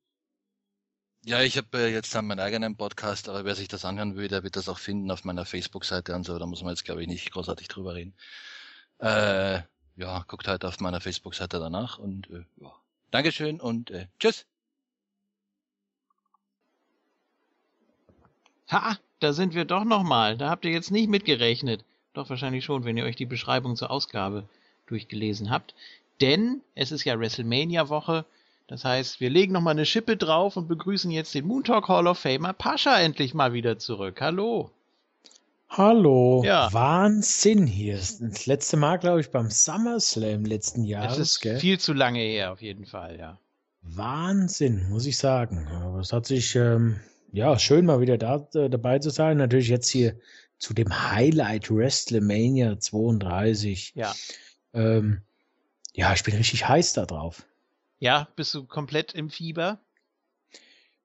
ja, 1.28 1.42
ich 1.42 1.58
habe 1.58 1.76
äh, 1.78 1.92
jetzt 1.92 2.14
dann 2.14 2.26
meinen 2.26 2.40
eigenen 2.40 2.74
Podcast, 2.74 3.28
aber 3.28 3.44
wer 3.44 3.54
sich 3.54 3.68
das 3.68 3.84
anhören 3.84 4.16
will, 4.16 4.28
der 4.28 4.44
wird 4.44 4.56
das 4.56 4.66
auch 4.68 4.78
finden 4.78 5.10
auf 5.10 5.24
meiner 5.24 5.44
Facebook-Seite 5.44 6.14
und 6.14 6.24
so. 6.24 6.38
Da 6.38 6.46
muss 6.46 6.62
man 6.62 6.70
jetzt, 6.70 6.84
glaube 6.84 7.02
ich, 7.02 7.08
nicht 7.08 7.30
großartig 7.30 7.68
drüber 7.68 7.94
reden. 7.94 8.14
Äh, 8.98 9.60
ja, 9.96 10.24
guckt 10.26 10.48
halt 10.48 10.64
auf 10.64 10.80
meiner 10.80 11.02
Facebook-Seite 11.02 11.58
danach 11.58 11.98
und 11.98 12.30
äh, 12.30 12.44
ja. 12.62 12.72
Dankeschön 13.10 13.60
und 13.60 13.90
äh, 13.90 14.06
tschüss. 14.18 14.46
Ha, 18.70 18.98
da 19.20 19.34
sind 19.34 19.54
wir 19.54 19.66
doch 19.66 19.84
nochmal. 19.84 20.38
Da 20.38 20.48
habt 20.48 20.64
ihr 20.64 20.72
jetzt 20.72 20.90
nicht 20.90 21.10
mitgerechnet. 21.10 21.84
Doch 22.14 22.30
wahrscheinlich 22.30 22.64
schon, 22.64 22.84
wenn 22.84 22.96
ihr 22.96 23.04
euch 23.04 23.16
die 23.16 23.26
Beschreibung 23.26 23.76
zur 23.76 23.90
Ausgabe 23.90 24.48
durchgelesen 24.86 25.50
habt. 25.50 25.74
Denn 26.22 26.62
es 26.74 26.90
ist 26.90 27.04
ja 27.04 27.18
WrestleMania-Woche. 27.18 28.24
Das 28.68 28.84
heißt, 28.84 29.18
wir 29.20 29.30
legen 29.30 29.54
nochmal 29.54 29.72
eine 29.72 29.86
Schippe 29.86 30.18
drauf 30.18 30.58
und 30.58 30.68
begrüßen 30.68 31.10
jetzt 31.10 31.34
den 31.34 31.46
Moon 31.46 31.64
Talk 31.64 31.88
Hall 31.88 32.06
of 32.06 32.18
Famer 32.18 32.52
Pascha 32.52 33.00
endlich 33.00 33.32
mal 33.32 33.54
wieder 33.54 33.78
zurück. 33.78 34.20
Hallo. 34.20 34.70
Hallo. 35.70 36.42
Ja. 36.44 36.70
Wahnsinn 36.72 37.66
hier. 37.66 37.96
Das 37.96 38.44
letzte 38.44 38.76
Mal, 38.76 38.98
glaube 38.98 39.20
ich, 39.20 39.30
beim 39.30 39.50
SummerSlam 39.50 40.44
letzten 40.44 40.84
Jahres. 40.84 41.14
Es 41.14 41.18
ist 41.18 41.40
gell? 41.40 41.58
viel 41.58 41.80
zu 41.80 41.94
lange 41.94 42.20
her, 42.20 42.52
auf 42.52 42.60
jeden 42.60 42.84
Fall, 42.84 43.18
ja. 43.18 43.38
Wahnsinn, 43.80 44.86
muss 44.90 45.06
ich 45.06 45.16
sagen. 45.16 45.66
Aber 45.68 46.00
es 46.00 46.12
hat 46.12 46.26
sich, 46.26 46.54
ähm, 46.54 47.00
ja, 47.32 47.58
schön 47.58 47.86
mal 47.86 48.00
wieder 48.00 48.18
da, 48.18 48.46
äh, 48.54 48.68
dabei 48.68 48.98
zu 48.98 49.08
sein. 49.08 49.38
Natürlich 49.38 49.68
jetzt 49.68 49.88
hier 49.88 50.14
zu 50.58 50.74
dem 50.74 51.10
Highlight 51.10 51.70
WrestleMania 51.70 52.78
32. 52.78 53.92
Ja. 53.94 54.14
Ähm, 54.74 55.22
ja, 55.94 56.12
ich 56.12 56.22
bin 56.22 56.34
richtig 56.34 56.68
heiß 56.68 56.92
da 56.92 57.06
drauf. 57.06 57.46
Ja, 57.98 58.28
bist 58.36 58.54
du 58.54 58.64
komplett 58.64 59.14
im 59.14 59.30
Fieber? 59.30 59.80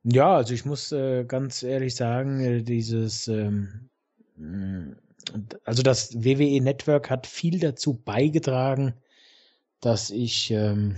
Ja, 0.03 0.35
also 0.35 0.53
ich 0.53 0.65
muss 0.65 0.91
äh, 0.91 1.23
ganz 1.23 1.63
ehrlich 1.63 1.95
sagen, 1.95 2.39
äh, 2.41 2.61
dieses, 2.61 3.27
ähm, 3.27 3.89
also 5.63 5.81
das 5.81 6.13
WWE 6.23 6.61
Network 6.61 7.09
hat 7.09 7.25
viel 7.25 7.59
dazu 7.59 7.93
beigetragen, 7.93 8.93
dass 9.79 10.11
ich 10.11 10.51
ähm, 10.51 10.97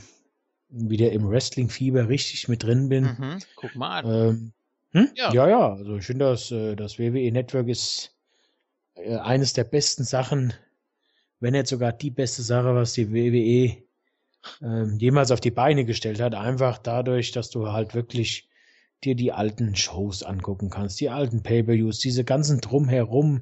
wieder 0.69 1.11
im 1.11 1.30
Wrestling-Fieber 1.30 2.09
richtig 2.09 2.48
mit 2.48 2.64
drin 2.64 2.90
bin. 2.90 3.03
Mhm. 3.03 3.40
Guck 3.56 3.75
mal 3.75 3.99
an. 3.99 4.06
Ähm, 4.06 4.53
hm? 4.91 5.09
Ja. 5.15 5.33
ja. 5.33 5.49
ja, 5.49 5.74
also 5.74 5.98
ich 5.98 6.06
finde, 6.06 6.25
das, 6.25 6.51
äh, 6.51 6.75
das 6.75 6.98
WWE 6.98 7.32
Network 7.32 7.67
ist 7.67 8.15
äh, 8.95 9.17
eines 9.17 9.53
der 9.53 9.65
besten 9.65 10.03
Sachen, 10.03 10.53
wenn 11.40 11.51
nicht 11.51 11.67
sogar 11.67 11.93
die 11.93 12.11
beste 12.11 12.41
Sache, 12.41 12.74
was 12.74 12.93
die 12.93 13.14
WWE 13.14 13.84
ähm, 14.61 14.98
jemals 14.99 15.32
auf 15.32 15.41
die 15.41 15.51
Beine 15.51 15.85
gestellt 15.85 16.22
hat. 16.22 16.35
Einfach 16.35 16.77
dadurch, 16.77 17.32
dass 17.32 17.49
du 17.49 17.72
halt 17.72 17.93
wirklich 17.93 18.49
dir 19.03 19.15
die 19.15 19.32
alten 19.32 19.75
Shows 19.75 20.24
angucken 20.24 20.69
kannst, 20.69 20.99
die 20.99 21.09
alten 21.09 21.43
Pay-per-Views, 21.43 21.99
diese 21.99 22.24
ganzen 22.24 22.61
drumherum 22.61 23.41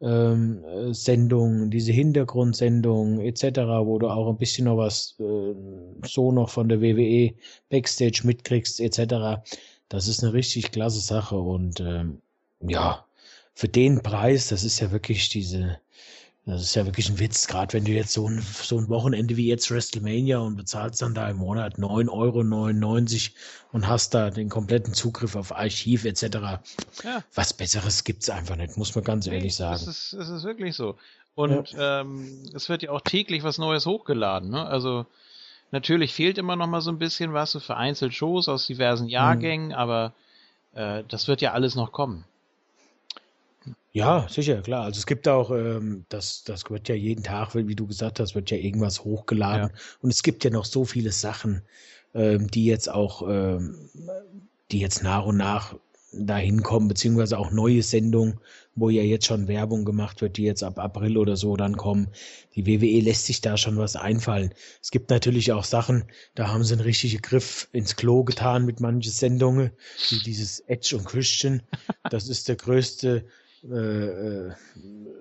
ähm, 0.00 0.64
äh, 0.64 0.92
Sendungen, 0.92 1.70
diese 1.70 1.92
Hintergrundsendungen 1.92 3.20
etc., 3.20 3.60
wo 3.84 3.98
du 3.98 4.08
auch 4.08 4.28
ein 4.28 4.38
bisschen 4.38 4.66
noch 4.66 4.76
was 4.76 5.16
äh, 5.20 5.54
so 6.06 6.32
noch 6.32 6.50
von 6.50 6.68
der 6.68 6.80
WWE 6.80 7.34
Backstage 7.70 8.22
mitkriegst 8.24 8.80
etc. 8.80 9.42
Das 9.88 10.08
ist 10.08 10.22
eine 10.22 10.32
richtig 10.32 10.72
klasse 10.72 11.00
Sache 11.00 11.36
und 11.36 11.80
ähm, 11.80 12.20
ja, 12.60 13.04
für 13.54 13.68
den 13.68 14.02
Preis, 14.02 14.48
das 14.48 14.64
ist 14.64 14.80
ja 14.80 14.90
wirklich 14.90 15.28
diese, 15.28 15.78
das 16.46 16.62
ist 16.62 16.74
ja 16.74 16.84
wirklich 16.84 17.08
ein 17.08 17.18
Witz, 17.18 17.46
gerade 17.46 17.72
wenn 17.72 17.84
du 17.84 17.92
jetzt 17.92 18.12
so 18.12 18.28
ein, 18.28 18.40
so 18.42 18.76
ein 18.78 18.88
Wochenende 18.88 19.36
wie 19.36 19.48
jetzt 19.48 19.70
WrestleMania 19.70 20.38
und 20.38 20.56
bezahlst 20.56 21.00
dann 21.00 21.14
da 21.14 21.28
im 21.30 21.38
Monat 21.38 21.78
9,99 21.78 22.10
Euro 22.10 23.34
und 23.72 23.88
hast 23.88 24.12
da 24.12 24.30
den 24.30 24.50
kompletten 24.50 24.92
Zugriff 24.92 25.36
auf 25.36 25.56
Archiv 25.56 26.04
etc. 26.04 26.22
Ja. 27.02 27.24
Was 27.34 27.54
Besseres 27.54 28.04
gibt's 28.04 28.28
einfach 28.28 28.56
nicht, 28.56 28.76
muss 28.76 28.94
man 28.94 29.04
ganz 29.04 29.26
ehrlich 29.26 29.52
Es 29.52 29.56
sagen. 29.56 29.88
ist, 29.88 30.12
es 30.12 30.28
ist 30.28 30.44
wirklich 30.44 30.76
so. 30.76 30.96
Und 31.34 31.74
ähm, 31.78 32.42
es 32.54 32.68
wird 32.68 32.82
ja 32.82 32.90
auch 32.90 33.00
täglich 33.00 33.42
was 33.42 33.58
Neues 33.58 33.86
hochgeladen. 33.86 34.50
Ne? 34.50 34.64
Also 34.66 35.06
natürlich 35.70 36.12
fehlt 36.12 36.36
immer 36.38 36.56
noch 36.56 36.66
mal 36.66 36.80
so 36.82 36.90
ein 36.90 36.98
bisschen 36.98 37.32
was, 37.32 37.52
so 37.52 37.60
vereinzelt 37.60 38.14
Shows 38.14 38.48
aus 38.48 38.68
Mhm. 38.68 38.74
diversen 38.74 39.08
Jahrgängen, 39.08 39.72
aber 39.72 40.12
äh, 40.74 41.02
das 41.08 41.26
wird 41.26 41.40
ja 41.40 41.52
alles 41.52 41.74
noch 41.74 41.90
kommen. 41.90 42.24
Ja, 43.96 44.26
sicher, 44.28 44.60
klar. 44.60 44.82
Also 44.84 44.98
es 44.98 45.06
gibt 45.06 45.28
auch, 45.28 45.52
ähm, 45.52 46.04
das, 46.08 46.42
das 46.42 46.68
wird 46.68 46.88
ja 46.88 46.96
jeden 46.96 47.22
Tag, 47.22 47.54
wie 47.54 47.76
du 47.76 47.86
gesagt 47.86 48.18
hast, 48.18 48.34
wird 48.34 48.50
ja 48.50 48.56
irgendwas 48.56 49.04
hochgeladen. 49.04 49.70
Und 50.00 50.10
es 50.10 50.24
gibt 50.24 50.42
ja 50.42 50.50
noch 50.50 50.64
so 50.64 50.84
viele 50.84 51.12
Sachen, 51.12 51.62
ähm, 52.12 52.50
die 52.50 52.64
jetzt 52.64 52.90
auch, 52.90 53.22
ähm, 53.28 53.88
die 54.72 54.80
jetzt 54.80 55.04
nach 55.04 55.24
und 55.26 55.36
nach 55.36 55.76
dahin 56.12 56.64
kommen, 56.64 56.88
beziehungsweise 56.88 57.38
auch 57.38 57.52
neue 57.52 57.84
Sendungen, 57.84 58.40
wo 58.74 58.90
ja 58.90 59.02
jetzt 59.02 59.26
schon 59.26 59.46
Werbung 59.46 59.84
gemacht 59.84 60.20
wird, 60.22 60.38
die 60.38 60.42
jetzt 60.42 60.64
ab 60.64 60.80
April 60.80 61.16
oder 61.16 61.36
so 61.36 61.56
dann 61.56 61.76
kommen. 61.76 62.08
Die 62.56 62.66
WWE 62.66 63.00
lässt 63.00 63.26
sich 63.26 63.42
da 63.42 63.56
schon 63.56 63.76
was 63.76 63.94
einfallen. 63.94 64.54
Es 64.82 64.90
gibt 64.90 65.10
natürlich 65.10 65.52
auch 65.52 65.64
Sachen, 65.64 66.04
da 66.34 66.48
haben 66.48 66.64
sie 66.64 66.74
einen 66.74 66.82
richtigen 66.82 67.22
Griff 67.22 67.68
ins 67.70 67.94
Klo 67.94 68.24
getan 68.24 68.64
mit 68.66 68.80
manchen 68.80 69.12
Sendungen, 69.12 69.70
wie 70.10 70.18
dieses 70.18 70.58
Edge 70.66 70.96
und 70.96 71.04
Christian. 71.04 71.62
Das 72.10 72.28
ist 72.28 72.48
der 72.48 72.56
größte 72.56 73.24
äh, 73.70 74.48
äh, 74.48 74.52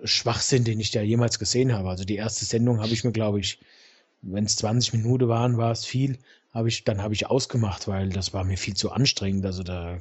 Schwachsinn, 0.04 0.64
den 0.64 0.80
ich 0.80 0.92
da 0.92 1.02
jemals 1.02 1.40
gesehen 1.40 1.74
habe. 1.74 1.90
Also 1.90 2.04
die 2.04 2.16
erste 2.16 2.46
Sendung 2.46 2.82
habe 2.82 2.92
ich 2.92 3.04
mir, 3.04 3.12
glaube 3.12 3.40
ich, 3.40 3.60
wenn 4.22 4.46
es 4.46 4.58
20 4.58 4.94
Minuten 4.94 5.28
waren, 5.28 5.58
war 5.58 5.72
es 5.72 5.86
viel, 5.86 6.18
habe 6.54 6.70
ich, 6.70 6.84
dann 6.84 7.02
habe 7.02 7.14
ich 7.14 7.28
ausgemacht, 7.28 7.88
weil 7.88 8.10
das 8.10 8.34
war 8.34 8.44
mir 8.44 8.58
viel 8.58 8.76
zu 8.76 8.92
anstrengend. 8.92 9.46
Also 9.46 9.64
da 9.64 10.00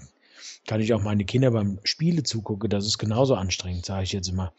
kann 0.66 0.80
ich 0.80 0.92
auch 0.92 1.02
meine 1.02 1.24
Kinder 1.24 1.50
beim 1.50 1.78
Spiele 1.84 2.22
zugucken, 2.22 2.70
das 2.70 2.86
ist 2.86 2.98
genauso 2.98 3.34
anstrengend, 3.34 3.86
sage 3.86 4.04
ich 4.04 4.12
jetzt 4.12 4.28
immer. 4.28 4.52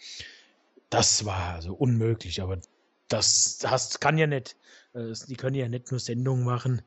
Das 0.90 1.26
war 1.26 1.56
also 1.56 1.74
unmöglich, 1.74 2.42
aber 2.42 2.60
das 3.08 3.60
hast, 3.66 4.02
kann 4.02 4.18
ja 4.18 4.28
nicht, 4.28 4.56
äh, 4.94 5.14
die 5.28 5.36
können 5.36 5.56
ja 5.56 5.68
nicht 5.68 5.92
nur 5.92 6.00
Sendungen 6.00 6.46
machen, 6.46 6.82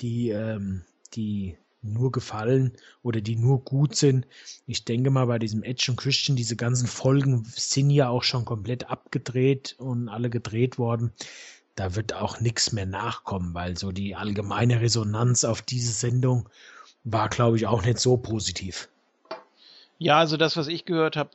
die, 0.00 0.30
ähm, 0.30 0.84
die 1.14 1.56
nur 1.86 2.12
gefallen 2.12 2.72
oder 3.02 3.20
die 3.20 3.36
nur 3.36 3.64
gut 3.64 3.96
sind. 3.96 4.26
Ich 4.66 4.84
denke 4.84 5.10
mal, 5.10 5.26
bei 5.26 5.38
diesem 5.38 5.62
Edge 5.62 5.86
und 5.90 5.96
Christian, 5.96 6.36
diese 6.36 6.56
ganzen 6.56 6.86
Folgen 6.86 7.44
sind 7.44 7.90
ja 7.90 8.08
auch 8.08 8.22
schon 8.22 8.44
komplett 8.44 8.90
abgedreht 8.90 9.76
und 9.78 10.08
alle 10.08 10.30
gedreht 10.30 10.78
worden. 10.78 11.12
Da 11.74 11.94
wird 11.94 12.14
auch 12.14 12.40
nichts 12.40 12.72
mehr 12.72 12.86
nachkommen, 12.86 13.54
weil 13.54 13.76
so 13.76 13.92
die 13.92 14.16
allgemeine 14.16 14.80
Resonanz 14.80 15.44
auf 15.44 15.62
diese 15.62 15.92
Sendung 15.92 16.48
war, 17.04 17.28
glaube 17.28 17.56
ich, 17.56 17.66
auch 17.66 17.84
nicht 17.84 17.98
so 17.98 18.16
positiv. 18.16 18.88
Ja, 19.98 20.18
also 20.18 20.36
das, 20.36 20.56
was 20.56 20.66
ich 20.66 20.84
gehört 20.84 21.16
habe, 21.16 21.30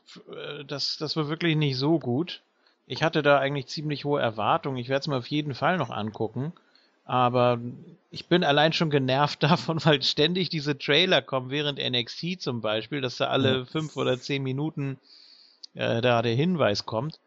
das, 0.68 0.98
das 0.98 1.16
war 1.16 1.30
wirklich 1.30 1.56
nicht 1.56 1.78
so 1.78 2.00
gut. 2.00 2.42
Ich 2.86 3.04
hatte 3.04 3.22
da 3.22 3.40
eigentlich 3.40 3.68
ziemlich 3.68 4.06
hohe 4.06 4.22
Erwartungen. 4.22 4.78
Ich 4.78 4.90
werde 4.90 5.02
es 5.02 5.08
mir 5.08 5.16
auf 5.16 5.28
jeden 5.28 5.56
Fall 5.56 5.78
noch 5.78 5.90
angucken. 5.90 6.54
Aber 7.12 7.60
ich 8.10 8.28
bin 8.28 8.46
allein 8.46 8.72
schon 8.72 8.90
genervt 8.90 9.44
davon, 9.44 9.84
weil 9.84 10.02
ständig 10.02 10.48
diese 10.48 10.78
Trailer 10.78 11.22
kommen, 11.22 11.50
während 11.50 11.78
NXT 11.78 12.42
zum 12.42 12.62
Beispiel, 12.62 13.02
dass 13.02 13.18
da 13.18 13.28
alle 13.28 13.66
fünf 13.66 13.98
oder 13.98 14.18
zehn 14.18 14.42
Minuten 14.44 14.98
äh, 15.74 16.00
da 16.00 16.22
der 16.22 16.36
Hinweis 16.36 16.86
kommt. 16.86 17.20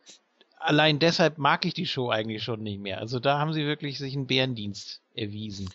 Allein 0.59 1.01
deshalb 1.01 1.37
mag 1.37 1.67
ich 1.67 1.75
die 1.75 1.87
Show 1.87 2.09
eigentlich 2.09 2.43
schon 2.43 2.63
nicht 2.63 2.81
mehr. 2.81 2.99
Also 2.99 3.21
da 3.21 3.39
haben 3.39 3.53
sie 3.53 3.67
wirklich 3.67 3.99
sich 3.99 4.15
einen 4.15 4.27
Bärendienst 4.27 5.01
erwiesen. 5.15 5.69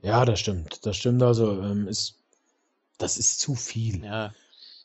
Ja, 0.00 0.24
das 0.24 0.40
stimmt. 0.40 0.86
Das 0.86 0.96
stimmt 0.96 1.22
also. 1.22 1.60
Ähm, 1.60 1.88
ist, 1.88 2.14
das 2.96 3.18
ist 3.18 3.40
zu 3.40 3.54
viel. 3.54 4.02
Ja, 4.02 4.32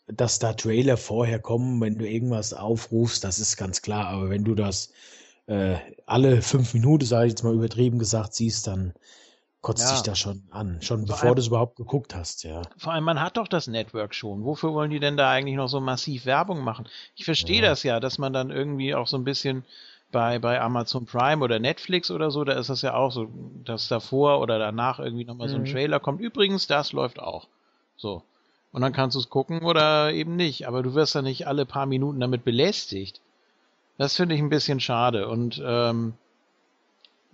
Dass 0.07 0.39
da 0.39 0.51
Trailer 0.51 0.97
vorher 0.97 1.39
kommen, 1.39 1.79
wenn 1.79 1.97
du 1.97 2.05
irgendwas 2.05 2.53
aufrufst, 2.53 3.23
das 3.23 3.39
ist 3.39 3.55
ganz 3.55 3.81
klar. 3.81 4.07
Aber 4.07 4.29
wenn 4.29 4.43
du 4.43 4.55
das 4.55 4.91
äh, 5.47 5.77
alle 6.05 6.41
fünf 6.41 6.73
Minuten, 6.73 7.05
sage 7.05 7.27
ich 7.27 7.31
jetzt 7.31 7.43
mal 7.43 7.53
übertrieben 7.53 7.99
gesagt, 7.99 8.33
siehst, 8.33 8.67
dann 8.67 8.93
kotzt 9.61 9.85
Ja. 9.85 9.91
dich 9.91 10.03
das 10.03 10.19
schon 10.19 10.43
an. 10.51 10.81
Schon 10.81 11.05
Vor 11.07 11.07
bevor 11.07 11.35
du 11.35 11.41
es 11.41 11.47
überhaupt 11.47 11.75
geguckt 11.75 12.15
hast, 12.15 12.43
ja. 12.43 12.61
Vor 12.77 12.93
allem, 12.93 13.03
man 13.03 13.19
hat 13.21 13.37
doch 13.37 13.47
das 13.47 13.67
Network 13.67 14.13
schon. 14.15 14.43
Wofür 14.43 14.73
wollen 14.73 14.91
die 14.91 14.99
denn 14.99 15.17
da 15.17 15.29
eigentlich 15.29 15.55
noch 15.55 15.67
so 15.67 15.79
massiv 15.79 16.25
Werbung 16.25 16.63
machen? 16.63 16.87
Ich 17.15 17.25
verstehe 17.25 17.61
Ja. 17.61 17.69
das 17.69 17.83
ja, 17.83 17.99
dass 17.99 18.17
man 18.17 18.33
dann 18.33 18.49
irgendwie 18.51 18.95
auch 18.95 19.07
so 19.07 19.17
ein 19.17 19.23
bisschen 19.23 19.63
bei, 20.11 20.39
bei 20.39 20.59
Amazon 20.59 21.05
Prime 21.05 21.43
oder 21.43 21.59
Netflix 21.59 22.11
oder 22.11 22.31
so, 22.31 22.43
da 22.43 22.53
ist 22.53 22.69
das 22.69 22.81
ja 22.81 22.93
auch 22.95 23.11
so, 23.11 23.29
dass 23.63 23.87
davor 23.87 24.41
oder 24.41 24.59
danach 24.59 24.99
irgendwie 24.99 25.23
nochmal 25.25 25.47
so 25.49 25.55
ein 25.55 25.61
Mhm. 25.61 25.67
Trailer 25.67 25.99
kommt. 25.99 26.19
Übrigens, 26.21 26.67
das 26.67 26.91
läuft 26.91 27.19
auch. 27.19 27.47
So. 27.97 28.23
Und 28.73 28.81
dann 28.81 28.93
kannst 28.93 29.15
du 29.15 29.19
es 29.19 29.29
gucken 29.29 29.61
oder 29.63 30.11
eben 30.11 30.35
nicht. 30.35 30.67
Aber 30.67 30.81
du 30.83 30.93
wirst 30.95 31.15
ja 31.15 31.21
nicht 31.21 31.47
alle 31.47 31.65
paar 31.65 31.85
Minuten 31.85 32.19
damit 32.19 32.43
belästigt. 32.43 33.19
Das 34.01 34.15
finde 34.15 34.33
ich 34.33 34.41
ein 34.41 34.49
bisschen 34.49 34.79
schade. 34.79 35.27
Und 35.27 35.61
ähm, 35.63 36.15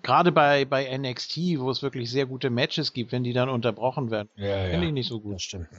gerade 0.03 0.33
bei, 0.33 0.65
bei 0.65 0.97
NXT, 0.97 1.37
wo 1.59 1.71
es 1.71 1.81
wirklich 1.81 2.11
sehr 2.11 2.25
gute 2.25 2.49
Matches 2.49 2.91
gibt, 2.91 3.13
wenn 3.13 3.23
die 3.23 3.31
dann 3.31 3.47
unterbrochen 3.47 4.11
werden, 4.11 4.27
Ja, 4.35 4.65
finde 4.65 4.87
ich 4.87 4.91
nicht 4.91 5.07
so 5.07 5.21
gut. 5.21 5.35
Das 5.35 5.43
stimmt. 5.43 5.69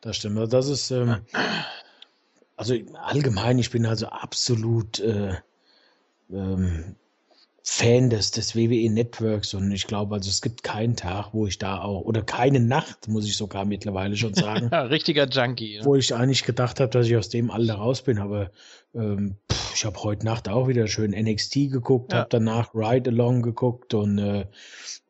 Das 0.00 0.16
stimmt. 0.16 0.38
Also 0.38 0.50
Das 0.50 0.68
ist, 0.70 0.90
ähm, 0.92 1.16
also 2.56 2.74
allgemein, 3.02 3.58
ich 3.58 3.70
bin 3.70 3.84
also 3.84 4.06
absolut 4.06 4.98
äh, 5.00 5.34
ähm, 6.32 6.96
Fan 7.62 8.08
des, 8.08 8.30
des 8.30 8.56
WWE 8.56 8.90
Networks 8.90 9.52
und 9.52 9.70
ich 9.70 9.86
glaube, 9.86 10.14
also 10.14 10.30
es 10.30 10.40
gibt 10.40 10.62
keinen 10.62 10.96
Tag, 10.96 11.34
wo 11.34 11.46
ich 11.46 11.58
da 11.58 11.82
auch, 11.82 12.00
oder 12.00 12.22
keine 12.22 12.60
Nacht, 12.60 13.08
muss 13.08 13.26
ich 13.26 13.36
sogar 13.36 13.66
mittlerweile 13.66 14.16
schon 14.16 14.32
sagen, 14.46 14.70
Ja, 14.72 14.84
richtiger 14.84 15.28
Junkie. 15.28 15.80
Ne? 15.80 15.84
wo 15.84 15.96
ich 15.96 16.14
eigentlich 16.14 16.44
gedacht 16.44 16.80
habe, 16.80 16.90
dass 16.90 17.06
ich 17.06 17.16
aus 17.18 17.28
dem 17.28 17.50
Alter 17.50 17.74
raus 17.74 18.00
bin, 18.00 18.18
aber 18.18 18.50
ähm, 18.94 19.36
pff, 19.52 19.59
ich 19.74 19.84
habe 19.84 20.02
heute 20.02 20.24
Nacht 20.24 20.48
auch 20.48 20.68
wieder 20.68 20.86
schön 20.86 21.12
NXT 21.12 21.70
geguckt, 21.70 22.12
Ja. 22.12 22.20
habe 22.20 22.28
danach 22.30 22.74
Ride 22.74 23.10
Along 23.10 23.42
geguckt 23.42 23.94
und 23.94 24.18
äh, 24.18 24.46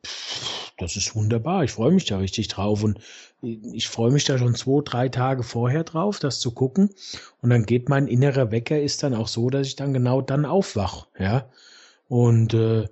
pff, 0.05 0.71
das 0.77 0.95
ist 0.95 1.15
wunderbar. 1.15 1.63
Ich 1.63 1.71
freue 1.71 1.91
mich 1.91 2.05
da 2.05 2.17
richtig 2.17 2.47
drauf 2.47 2.83
und 2.83 2.99
ich 3.41 3.87
freue 3.87 4.11
mich 4.11 4.23
da 4.25 4.37
schon 4.37 4.55
zwei, 4.55 4.81
drei 4.83 5.09
Tage 5.09 5.43
vorher 5.43 5.83
drauf, 5.83 6.19
das 6.19 6.39
zu 6.39 6.51
gucken. 6.51 6.89
Und 7.41 7.49
dann 7.49 7.65
geht 7.65 7.89
mein 7.89 8.07
innerer 8.07 8.51
Wecker 8.51 8.79
ist 8.79 9.03
dann 9.03 9.13
auch 9.15 9.27
so, 9.27 9.49
dass 9.49 9.67
ich 9.67 9.75
dann 9.75 9.93
genau 9.93 10.21
dann 10.21 10.45
aufwach, 10.45 11.07
ja. 11.19 11.49
Und 12.07 12.53
äh, 12.53 12.87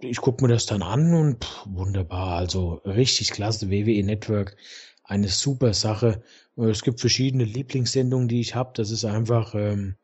ich 0.00 0.18
gucke 0.18 0.44
mir 0.44 0.52
das 0.52 0.66
dann 0.66 0.82
an 0.82 1.14
und 1.14 1.44
pff, 1.44 1.66
wunderbar, 1.66 2.36
also 2.36 2.74
richtig 2.84 3.30
klasse 3.30 3.70
WWE 3.70 4.02
Network, 4.04 4.56
eine 5.04 5.28
super 5.28 5.74
Sache. 5.74 6.22
Es 6.56 6.82
gibt 6.82 7.00
verschiedene 7.00 7.44
Lieblingssendungen, 7.44 8.28
die 8.28 8.40
ich 8.40 8.54
habe. 8.54 8.70
Das 8.74 8.90
ist 8.90 9.04
einfach, 9.04 9.54
ähm, 9.54 9.96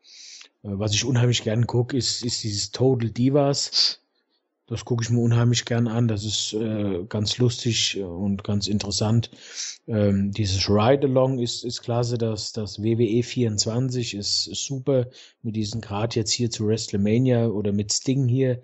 was 0.63 0.93
ich 0.93 1.05
unheimlich 1.05 1.43
gern 1.43 1.67
gucke, 1.67 1.97
ist, 1.97 2.23
ist 2.23 2.43
dieses 2.43 2.71
Total 2.71 3.09
Divas. 3.09 3.99
Das 4.67 4.85
gucke 4.85 5.03
ich 5.03 5.09
mir 5.09 5.19
unheimlich 5.19 5.65
gern 5.65 5.87
an. 5.87 6.07
Das 6.07 6.23
ist 6.23 6.53
äh, 6.53 7.03
ganz 7.09 7.37
lustig 7.39 8.01
und 8.01 8.43
ganz 8.43 8.67
interessant. 8.67 9.29
Ähm, 9.87 10.31
dieses 10.31 10.69
Ride 10.69 11.07
Along 11.07 11.39
ist, 11.39 11.65
ist 11.65 11.81
klasse. 11.81 12.17
Das, 12.17 12.53
das 12.53 12.81
WWE 12.81 13.21
24 13.21 14.13
ist, 14.13 14.45
super. 14.45 15.07
Mit 15.41 15.57
diesen 15.57 15.81
Grad 15.81 16.15
jetzt 16.15 16.31
hier 16.31 16.49
zu 16.49 16.67
WrestleMania 16.67 17.47
oder 17.47 17.73
mit 17.73 17.91
Sting 17.91 18.29
hier. 18.29 18.61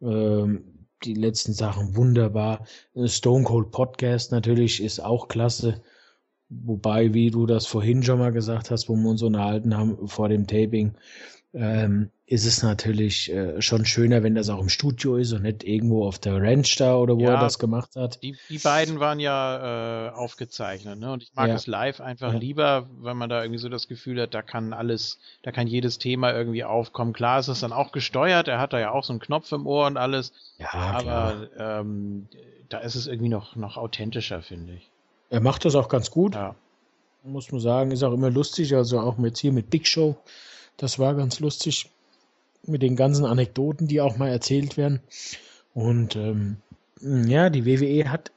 Ähm, 0.00 0.86
die 1.04 1.14
letzten 1.14 1.52
Sachen 1.52 1.96
wunderbar. 1.96 2.64
Stone 3.04 3.44
Cold 3.44 3.72
Podcast 3.72 4.32
natürlich 4.32 4.82
ist 4.82 5.00
auch 5.00 5.28
klasse. 5.28 5.82
Wobei, 6.48 7.14
wie 7.14 7.30
du 7.30 7.46
das 7.46 7.66
vorhin 7.66 8.02
schon 8.02 8.18
mal 8.18 8.32
gesagt 8.32 8.70
hast, 8.70 8.88
wo 8.88 8.96
wir 8.96 9.10
uns 9.10 9.22
unterhalten 9.22 9.76
haben 9.76 10.06
vor 10.06 10.28
dem 10.28 10.46
Taping, 10.46 10.94
ähm, 11.54 12.10
ist 12.26 12.46
es 12.46 12.62
natürlich 12.62 13.30
äh, 13.30 13.60
schon 13.60 13.84
schöner, 13.84 14.22
wenn 14.22 14.34
das 14.34 14.48
auch 14.48 14.60
im 14.60 14.70
Studio 14.70 15.16
ist 15.16 15.32
und 15.32 15.42
nicht 15.42 15.64
irgendwo 15.64 16.06
auf 16.06 16.18
der 16.18 16.40
Ranch 16.40 16.76
da 16.76 16.96
oder 16.96 17.16
wo 17.16 17.24
ja, 17.24 17.34
er 17.34 17.40
das 17.40 17.58
gemacht 17.58 17.90
hat. 17.94 18.22
Die, 18.22 18.36
die 18.48 18.58
beiden 18.58 19.00
waren 19.00 19.20
ja 19.20 20.06
äh, 20.06 20.10
aufgezeichnet, 20.12 20.98
ne? 20.98 21.12
Und 21.12 21.24
ich 21.24 21.34
mag 21.34 21.48
ja. 21.48 21.54
es 21.54 21.66
live 21.66 22.00
einfach 22.00 22.32
ja. 22.32 22.38
lieber, 22.38 22.88
wenn 23.02 23.18
man 23.18 23.28
da 23.28 23.42
irgendwie 23.42 23.58
so 23.58 23.68
das 23.68 23.86
Gefühl 23.86 24.22
hat, 24.22 24.32
da 24.32 24.40
kann 24.40 24.72
alles, 24.72 25.18
da 25.42 25.52
kann 25.52 25.66
jedes 25.66 25.98
Thema 25.98 26.32
irgendwie 26.32 26.64
aufkommen. 26.64 27.12
Klar 27.12 27.38
ist 27.38 27.48
es 27.48 27.60
dann 27.60 27.72
auch 27.72 27.92
gesteuert, 27.92 28.48
er 28.48 28.58
hat 28.58 28.72
da 28.72 28.80
ja 28.80 28.92
auch 28.92 29.04
so 29.04 29.12
einen 29.12 29.20
Knopf 29.20 29.52
im 29.52 29.66
Ohr 29.66 29.86
und 29.86 29.98
alles. 29.98 30.32
Ja, 30.58 30.72
aber 30.72 31.48
ähm, 31.58 32.28
da 32.70 32.78
ist 32.78 32.94
es 32.94 33.08
irgendwie 33.08 33.28
noch, 33.28 33.56
noch 33.56 33.76
authentischer, 33.76 34.40
finde 34.40 34.72
ich. 34.72 34.88
Er 35.28 35.40
macht 35.40 35.66
das 35.66 35.74
auch 35.74 35.90
ganz 35.90 36.10
gut. 36.10 36.34
Ja. 36.34 36.54
Muss 37.24 37.52
man 37.52 37.60
sagen, 37.60 37.90
ist 37.90 38.02
auch 38.02 38.12
immer 38.14 38.30
lustig, 38.30 38.74
also 38.74 39.00
auch 39.00 39.18
jetzt 39.18 39.38
hier 39.38 39.52
mit 39.52 39.68
Big 39.68 39.86
Show 39.86 40.16
das 40.82 40.98
war 40.98 41.14
ganz 41.14 41.38
lustig 41.38 41.90
mit 42.66 42.82
den 42.82 42.96
ganzen 42.96 43.24
Anekdoten, 43.24 43.86
die 43.86 44.00
auch 44.00 44.16
mal 44.16 44.30
erzählt 44.30 44.76
werden. 44.76 45.00
Und 45.74 46.16
ähm, 46.16 46.56
ja, 47.00 47.50
die 47.50 47.64
WWE 47.64 48.10
hat, 48.10 48.32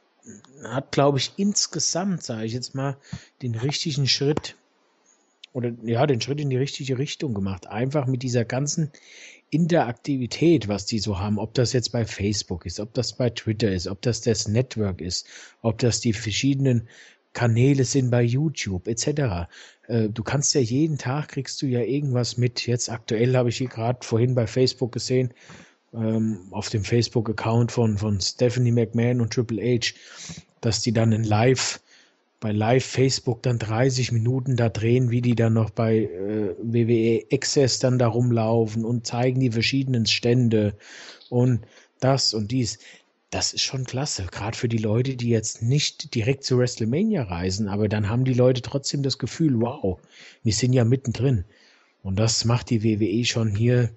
hat 0.62 0.92
glaube 0.92 1.18
ich, 1.18 1.32
insgesamt, 1.36 2.22
sage 2.22 2.46
ich 2.46 2.52
jetzt 2.52 2.76
mal, 2.76 2.96
den 3.42 3.56
richtigen 3.56 4.06
Schritt 4.06 4.54
oder 5.54 5.72
ja, 5.82 6.06
den 6.06 6.20
Schritt 6.20 6.40
in 6.40 6.50
die 6.50 6.56
richtige 6.56 6.98
Richtung 6.98 7.34
gemacht. 7.34 7.66
Einfach 7.66 8.06
mit 8.06 8.22
dieser 8.22 8.44
ganzen 8.44 8.92
Interaktivität, 9.50 10.68
was 10.68 10.86
die 10.86 11.00
so 11.00 11.18
haben, 11.18 11.40
ob 11.40 11.52
das 11.54 11.72
jetzt 11.72 11.90
bei 11.90 12.04
Facebook 12.04 12.64
ist, 12.64 12.78
ob 12.78 12.94
das 12.94 13.14
bei 13.14 13.30
Twitter 13.30 13.72
ist, 13.72 13.88
ob 13.88 14.02
das 14.02 14.20
das 14.20 14.46
Network 14.46 15.00
ist, 15.00 15.26
ob 15.62 15.78
das 15.78 15.98
die 16.00 16.12
verschiedenen 16.12 16.88
Kanäle 17.36 17.84
sind 17.84 18.10
bei 18.10 18.22
YouTube 18.22 18.88
etc. 18.88 19.46
Äh, 19.88 20.08
du 20.08 20.22
kannst 20.22 20.54
ja 20.54 20.60
jeden 20.62 20.96
Tag 20.96 21.28
kriegst 21.28 21.60
du 21.60 21.66
ja 21.66 21.80
irgendwas 21.82 22.38
mit. 22.38 22.66
Jetzt 22.66 22.90
aktuell 22.90 23.36
habe 23.36 23.50
ich 23.50 23.58
hier 23.58 23.68
gerade 23.68 23.98
vorhin 24.04 24.34
bei 24.34 24.46
Facebook 24.46 24.92
gesehen, 24.92 25.34
ähm, 25.92 26.38
auf 26.50 26.70
dem 26.70 26.82
Facebook-Account 26.82 27.72
von, 27.72 27.98
von 27.98 28.22
Stephanie 28.22 28.72
McMahon 28.72 29.20
und 29.20 29.34
Triple 29.34 29.62
H, 29.62 29.92
dass 30.62 30.80
die 30.80 30.92
dann 30.92 31.12
in 31.12 31.24
Live, 31.24 31.78
bei 32.40 32.52
Live 32.52 32.86
Facebook 32.86 33.42
dann 33.42 33.58
30 33.58 34.12
Minuten 34.12 34.56
da 34.56 34.70
drehen, 34.70 35.10
wie 35.10 35.20
die 35.20 35.34
dann 35.34 35.52
noch 35.52 35.68
bei 35.68 36.04
äh, 36.04 36.54
WWE 36.62 37.26
Access 37.30 37.80
dann 37.80 37.98
da 37.98 38.08
rumlaufen 38.08 38.82
und 38.82 39.06
zeigen 39.06 39.40
die 39.40 39.52
verschiedenen 39.52 40.06
Stände 40.06 40.74
und 41.28 41.66
das 42.00 42.32
und 42.32 42.50
dies 42.50 42.78
das 43.30 43.52
ist 43.52 43.62
schon 43.62 43.84
klasse, 43.84 44.26
gerade 44.30 44.56
für 44.56 44.68
die 44.68 44.78
Leute, 44.78 45.16
die 45.16 45.28
jetzt 45.28 45.62
nicht 45.62 46.14
direkt 46.14 46.44
zu 46.44 46.58
WrestleMania 46.58 47.24
reisen, 47.24 47.68
aber 47.68 47.88
dann 47.88 48.08
haben 48.08 48.24
die 48.24 48.34
Leute 48.34 48.62
trotzdem 48.62 49.02
das 49.02 49.18
Gefühl, 49.18 49.60
wow, 49.60 49.98
wir 50.44 50.52
sind 50.52 50.72
ja 50.72 50.84
mittendrin. 50.84 51.44
Und 52.02 52.16
das 52.18 52.44
macht 52.44 52.70
die 52.70 52.84
WWE 52.84 53.24
schon 53.24 53.56
hier 53.56 53.90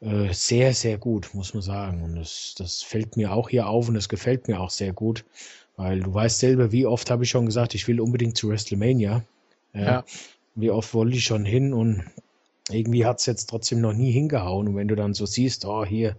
äh, 0.00 0.32
sehr, 0.32 0.74
sehr 0.74 0.98
gut, 0.98 1.30
muss 1.32 1.54
man 1.54 1.62
sagen. 1.62 2.02
Und 2.02 2.16
das, 2.16 2.54
das 2.58 2.82
fällt 2.82 3.16
mir 3.16 3.32
auch 3.32 3.48
hier 3.48 3.68
auf 3.68 3.88
und 3.88 3.94
das 3.94 4.10
gefällt 4.10 4.48
mir 4.48 4.60
auch 4.60 4.70
sehr 4.70 4.92
gut, 4.92 5.24
weil 5.76 6.00
du 6.00 6.12
weißt 6.12 6.38
selber, 6.38 6.72
wie 6.72 6.84
oft 6.84 7.10
habe 7.10 7.24
ich 7.24 7.30
schon 7.30 7.46
gesagt, 7.46 7.74
ich 7.74 7.88
will 7.88 8.00
unbedingt 8.00 8.36
zu 8.36 8.50
WrestleMania. 8.50 9.24
Äh, 9.72 9.84
ja. 9.84 10.04
Wie 10.54 10.70
oft 10.70 10.92
wollte 10.92 11.16
ich 11.16 11.24
schon 11.24 11.46
hin 11.46 11.72
und 11.72 12.04
irgendwie 12.70 13.06
hat 13.06 13.20
es 13.20 13.26
jetzt 13.26 13.46
trotzdem 13.46 13.80
noch 13.80 13.92
nie 13.94 14.10
hingehauen. 14.10 14.68
Und 14.68 14.76
wenn 14.76 14.88
du 14.88 14.96
dann 14.96 15.14
so 15.14 15.24
siehst, 15.24 15.64
oh, 15.64 15.86
hier 15.86 16.16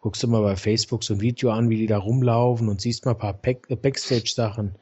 guckst 0.00 0.22
du 0.22 0.28
mal 0.28 0.42
bei 0.42 0.56
Facebook 0.56 1.02
so 1.02 1.14
ein 1.14 1.20
Video 1.20 1.50
an, 1.50 1.70
wie 1.70 1.76
die 1.76 1.86
da 1.86 1.98
rumlaufen 1.98 2.68
und 2.68 2.80
siehst 2.80 3.04
mal 3.04 3.12
ein 3.12 3.18
paar 3.18 3.38
äh, 3.42 3.76
Backstage-Sachen 3.76 4.74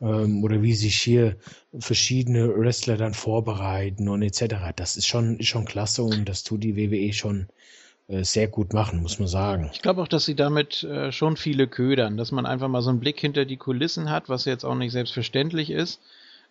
ähm, 0.00 0.44
oder 0.44 0.62
wie 0.62 0.74
sich 0.74 1.00
hier 1.00 1.36
verschiedene 1.78 2.54
Wrestler 2.56 2.96
dann 2.96 3.14
vorbereiten 3.14 4.08
und 4.08 4.22
etc. 4.22 4.56
Das 4.76 4.96
ist 4.96 5.06
schon, 5.06 5.38
ist 5.38 5.48
schon 5.48 5.64
klasse 5.64 6.02
und 6.02 6.28
das 6.28 6.44
tut 6.44 6.62
die 6.62 6.76
WWE 6.76 7.12
schon 7.12 7.48
äh, 8.08 8.24
sehr 8.24 8.48
gut 8.48 8.72
machen, 8.72 9.02
muss 9.02 9.18
man 9.18 9.28
sagen. 9.28 9.70
Ich 9.72 9.82
glaube 9.82 10.02
auch, 10.02 10.08
dass 10.08 10.24
sie 10.24 10.34
damit 10.34 10.82
äh, 10.84 11.12
schon 11.12 11.36
viele 11.36 11.66
ködern, 11.66 12.16
dass 12.16 12.32
man 12.32 12.46
einfach 12.46 12.68
mal 12.68 12.82
so 12.82 12.90
einen 12.90 13.00
Blick 13.00 13.20
hinter 13.20 13.44
die 13.44 13.56
Kulissen 13.56 14.10
hat, 14.10 14.28
was 14.28 14.44
jetzt 14.44 14.64
auch 14.64 14.74
nicht 14.74 14.92
selbstverständlich 14.92 15.70
ist. 15.70 16.00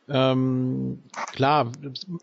Ähm, 0.09 1.03
klar, 1.33 1.71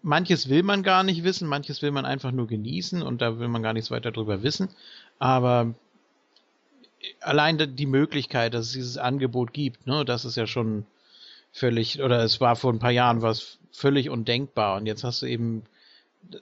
manches 0.03 0.49
will 0.49 0.63
man 0.63 0.83
gar 0.83 1.03
nicht 1.03 1.23
wissen, 1.23 1.47
manches 1.47 1.83
will 1.83 1.91
man 1.91 2.07
einfach 2.07 2.33
nur 2.33 2.47
genießen 2.47 3.03
und 3.03 3.21
da 3.21 3.39
will 3.39 3.49
man 3.49 3.63
gar 3.63 3.75
nichts 3.75 3.91
weiter 3.91 4.11
drüber 4.11 4.43
wissen. 4.43 4.71
Aber 5.19 5.75
allein 7.21 7.77
die 7.77 7.87
Möglichkeit, 7.87 8.55
dass 8.55 8.67
es 8.67 8.73
dieses 8.73 8.99
Angebot 8.99 9.53
gibt, 9.53 9.87
ne, 9.87 10.05
das 10.05 10.25
ist 10.25 10.37
ja 10.37 10.47
schon 10.47 10.87
völlig, 11.53 12.03
oder 12.03 12.23
es 12.23 12.41
war 12.41 12.57
vor 12.57 12.73
ein 12.73 12.79
paar 12.79 12.91
Jahren 12.91 13.23
was 13.23 13.59
völlig 13.73 14.11
undenkbar 14.11 14.77
und 14.77 14.87
jetzt 14.87 15.05
hast 15.05 15.23
du 15.23 15.27
eben 15.27 15.63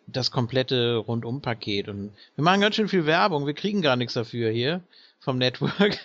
das 0.07 0.31
komplette 0.31 0.97
Rundumpaket 0.97 1.89
und 1.89 2.13
wir 2.37 2.45
machen 2.45 2.61
ganz 2.61 2.77
schön 2.77 2.89
viel 2.89 3.07
Werbung, 3.07 3.47
wir 3.47 3.55
kriegen 3.55 3.83
gar 3.83 3.97
nichts 3.97 4.15
dafür 4.15 4.51
hier 4.51 4.83
vom 5.23 5.39
Network. 5.39 5.99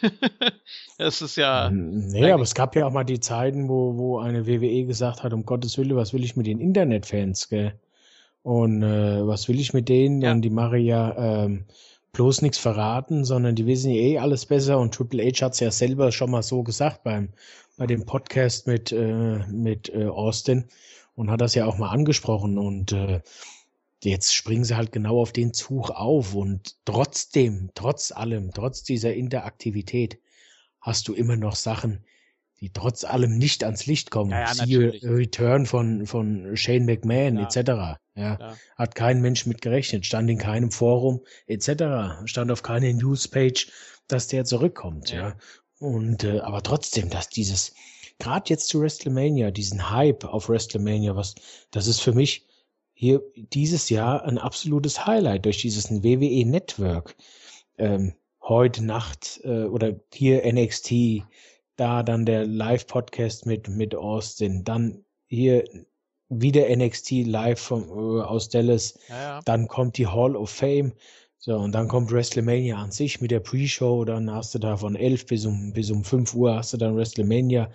das 0.98 1.22
ist 1.22 1.38
ja. 1.38 1.70
Nee, 1.72 2.32
aber 2.32 2.44
es 2.44 2.54
gab 2.54 2.76
ja 2.76 2.86
auch 2.86 2.92
mal 2.92 3.04
die 3.04 3.20
Zeiten, 3.20 3.68
wo, 3.68 3.98
wo 3.98 4.20
eine 4.20 4.46
WWE 4.46 4.86
gesagt 4.86 5.24
hat, 5.24 5.34
um 5.34 5.46
Gottes 5.46 5.78
Willen, 5.78 5.96
was 5.96 6.14
will 6.14 6.24
ich 6.24 6.36
mit 6.36 6.46
den 6.46 6.60
Internetfans, 6.60 7.50
gell? 7.50 7.74
Und 8.44 8.84
äh, 8.84 9.28
was 9.28 9.50
will 9.50 9.60
ich 9.60 9.74
mit 9.74 9.90
denen? 9.90 10.22
Ja. 10.22 10.32
Und 10.32 10.42
die 10.42 10.50
mache 10.50 10.78
ja 10.78 11.44
ähm, 11.46 11.66
bloß 12.14 12.42
nichts 12.42 12.58
verraten, 12.58 13.26
sondern 13.26 13.56
die 13.56 13.66
wissen 13.66 13.92
eh 13.92 14.18
alles 14.18 14.46
besser 14.46 14.80
und 14.80 14.94
Triple 14.94 15.24
H 15.24 15.46
hat 15.46 15.54
es 15.54 15.60
ja 15.60 15.72
selber 15.72 16.12
schon 16.12 16.32
mal 16.32 16.44
so 16.44 16.64
gesagt 16.64 17.04
beim 17.04 17.30
bei 17.78 17.86
dem 17.86 18.06
Podcast 18.06 18.68
mit 18.68 18.92
äh, 18.92 19.46
mit 19.48 19.90
äh, 19.90 20.06
Austin 20.08 20.66
und 21.16 21.30
hat 21.30 21.42
das 21.42 21.56
ja 21.56 21.66
auch 21.66 21.78
mal 21.78 21.90
angesprochen 21.90 22.58
und 22.58 22.92
äh, 22.92 23.22
jetzt 24.04 24.34
springen 24.34 24.64
sie 24.64 24.76
halt 24.76 24.92
genau 24.92 25.22
auf 25.22 25.32
den 25.32 25.54
Zug 25.54 25.90
auf 25.92 26.36
und 26.36 26.76
trotzdem, 26.86 27.72
trotz 27.74 28.12
allem, 28.12 28.52
trotz 28.54 28.84
dieser 28.84 29.14
Interaktivität 29.14 30.20
hast 30.82 31.08
du 31.08 31.14
immer 31.14 31.36
noch 31.36 31.56
Sachen, 31.56 32.04
die 32.60 32.72
trotz 32.72 33.04
allem 33.04 33.38
nicht 33.38 33.64
ans 33.64 33.86
Licht 33.86 34.12
kommen. 34.12 34.32
Ja, 34.32 34.46
ja, 34.46 34.54
Siehe 34.54 34.94
Return 35.04 35.66
von, 35.66 36.08
von 36.08 36.56
Shane 36.58 36.86
McMahon 36.86 37.38
ja. 37.38 37.44
etc. 37.44 38.00
Ja, 38.16 38.56
Hat 38.76 38.96
kein 38.96 39.22
Mensch 39.22 39.46
mit 39.46 39.62
gerechnet, 39.62 40.06
stand 40.06 40.30
in 40.30 40.40
keinem 40.40 40.72
Forum 40.72 41.22
etc. 41.46 42.26
Stand 42.26 42.52
auf 42.52 42.64
keiner 42.64 42.92
Newspage, 42.94 43.68
dass 44.08 44.28
der 44.28 44.46
zurückkommt. 44.46 45.12
Ja. 45.12 45.36
Und 45.80 46.24
äh, 46.24 46.40
aber 46.40 46.64
trotzdem, 46.64 47.10
dass 47.10 47.30
dieses, 47.30 47.74
gerade 48.18 48.50
jetzt 48.50 48.70
zu 48.70 48.82
WrestleMania, 48.82 49.52
diesen 49.52 49.92
Hype 49.92 50.26
auf 50.26 50.50
WrestleMania, 50.50 51.16
was, 51.16 51.36
das 51.72 51.86
ist 51.86 52.02
für 52.02 52.14
mich 52.14 52.48
hier 52.94 53.22
dieses 53.36 53.90
Jahr 53.92 54.24
ein 54.24 54.40
absolutes 54.40 55.06
Highlight 55.06 55.46
durch 55.46 55.60
dieses 55.60 55.92
WWE 55.92 56.46
Network. 56.46 57.16
Ähm, 57.78 58.16
heute 58.42 58.84
Nacht 58.84 59.40
äh, 59.44 59.66
oder 59.66 59.94
hier 60.12 60.52
NXT, 60.52 61.22
da 61.78 62.04
dann 62.04 62.26
der 62.26 62.46
Live-Podcast 62.46 63.46
mit, 63.46 63.68
mit 63.70 63.96
Austin, 63.96 64.64
dann 64.64 65.04
hier 65.28 65.64
wieder 66.30 66.76
NXT 66.76 67.26
live 67.26 67.60
vom, 67.60 67.84
äh, 67.84 68.22
aus 68.22 68.50
Dallas, 68.50 69.00
ja, 69.08 69.16
ja. 69.16 69.40
dann 69.46 69.68
kommt 69.68 69.98
die 69.98 70.08
Hall 70.08 70.36
of 70.36 70.50
Fame, 70.50 70.92
so, 71.40 71.56
und 71.56 71.72
dann 71.72 71.88
kommt 71.88 72.12
WrestleMania 72.12 72.78
an 72.78 72.92
sich 72.92 73.22
mit 73.22 73.32
der 73.32 73.40
Pre-Show, 73.40 74.06
dann 74.06 74.32
hast 74.32 74.56
du 74.56 74.60
da 74.60 74.76
von 74.76 74.96
11 74.96 75.28
bis 75.28 75.46
um, 75.46 75.72
bis 75.72 75.92
um 75.92 76.04
5 76.04 76.34
Uhr 76.34 76.56
hast 76.56 76.74
du 76.74 76.78
dann 76.78 76.98
WrestleMania. 76.98 77.70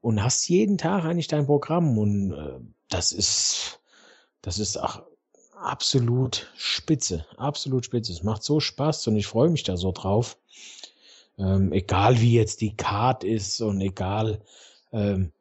Und 0.00 0.22
hast 0.22 0.48
jeden 0.48 0.78
Tag 0.78 1.04
eigentlich 1.04 1.28
dein 1.28 1.46
Programm. 1.46 1.98
Und 1.98 2.32
äh, 2.32 2.60
das 2.88 3.12
ist, 3.12 3.80
das 4.42 4.58
ist 4.58 4.76
ach, 4.76 5.02
absolut 5.56 6.52
spitze, 6.56 7.26
absolut 7.38 7.86
spitze. 7.86 8.12
Es 8.12 8.22
macht 8.22 8.42
so 8.42 8.60
Spaß 8.60 9.06
und 9.08 9.16
ich 9.16 9.26
freue 9.26 9.48
mich 9.48 9.62
da 9.62 9.76
so 9.76 9.90
drauf. 9.90 10.38
Ähm, 11.38 11.72
egal 11.72 12.20
wie 12.20 12.34
jetzt 12.34 12.60
die 12.60 12.76
Card 12.76 13.24
ist 13.24 13.60
und 13.60 13.80
egal 13.80 14.40
ähm, 14.92 15.32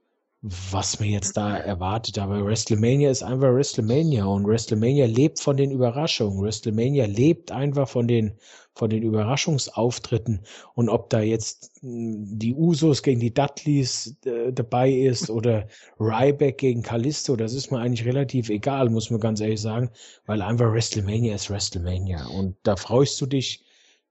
was 0.44 1.00
mir 1.00 1.12
jetzt 1.12 1.38
da 1.38 1.56
erwartet. 1.56 2.18
Aber 2.18 2.44
WrestleMania 2.44 3.12
ist 3.12 3.22
einfach 3.22 3.54
WrestleMania 3.54 4.26
und 4.26 4.48
WrestleMania 4.48 5.06
lebt 5.06 5.40
von 5.40 5.56
den 5.56 5.70
Überraschungen. 5.70 6.42
WrestleMania 6.42 7.06
lebt 7.06 7.52
einfach 7.52 7.88
von 7.88 8.08
den, 8.08 8.34
von 8.74 8.90
den 8.90 9.04
Überraschungsauftritten. 9.04 10.42
Und 10.74 10.90
ob 10.90 11.12
da 11.12 11.22
jetzt 11.22 11.72
hm, 11.82 12.40
die 12.40 12.56
Usos 12.56 13.04
gegen 13.04 13.20
die 13.20 13.34
Dudleys 13.34 14.18
äh, 14.26 14.52
dabei 14.52 14.90
ist 14.92 15.30
oder 15.30 15.68
Ryback 16.00 16.58
gegen 16.58 16.82
Kalisto, 16.82 17.36
das 17.36 17.54
ist 17.54 17.70
mir 17.70 17.80
eigentlich 17.80 18.08
relativ 18.08 18.50
egal, 18.50 18.90
muss 18.90 19.12
man 19.12 19.20
ganz 19.20 19.42
ehrlich 19.42 19.62
sagen, 19.62 19.92
weil 20.26 20.42
einfach 20.42 20.74
WrestleMania 20.74 21.36
ist 21.36 21.52
WrestleMania. 21.52 22.26
Und 22.26 22.56
da 22.64 22.76
freust 22.76 23.22
du 23.22 23.28
dich, 23.28 23.64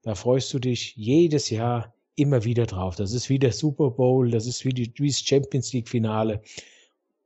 da 0.02 0.14
freust 0.14 0.52
du 0.54 0.58
dich 0.58 0.94
jedes 0.96 1.50
Jahr 1.50 1.94
immer 2.16 2.44
wieder 2.44 2.66
drauf. 2.66 2.96
Das 2.96 3.12
ist 3.12 3.28
wie 3.28 3.38
der 3.38 3.52
Super 3.52 3.90
Bowl, 3.90 4.30
das 4.30 4.46
ist 4.46 4.64
wie, 4.64 4.72
die, 4.72 4.92
wie 4.96 5.08
das 5.08 5.20
Champions 5.20 5.72
League 5.72 5.88
Finale. 5.88 6.42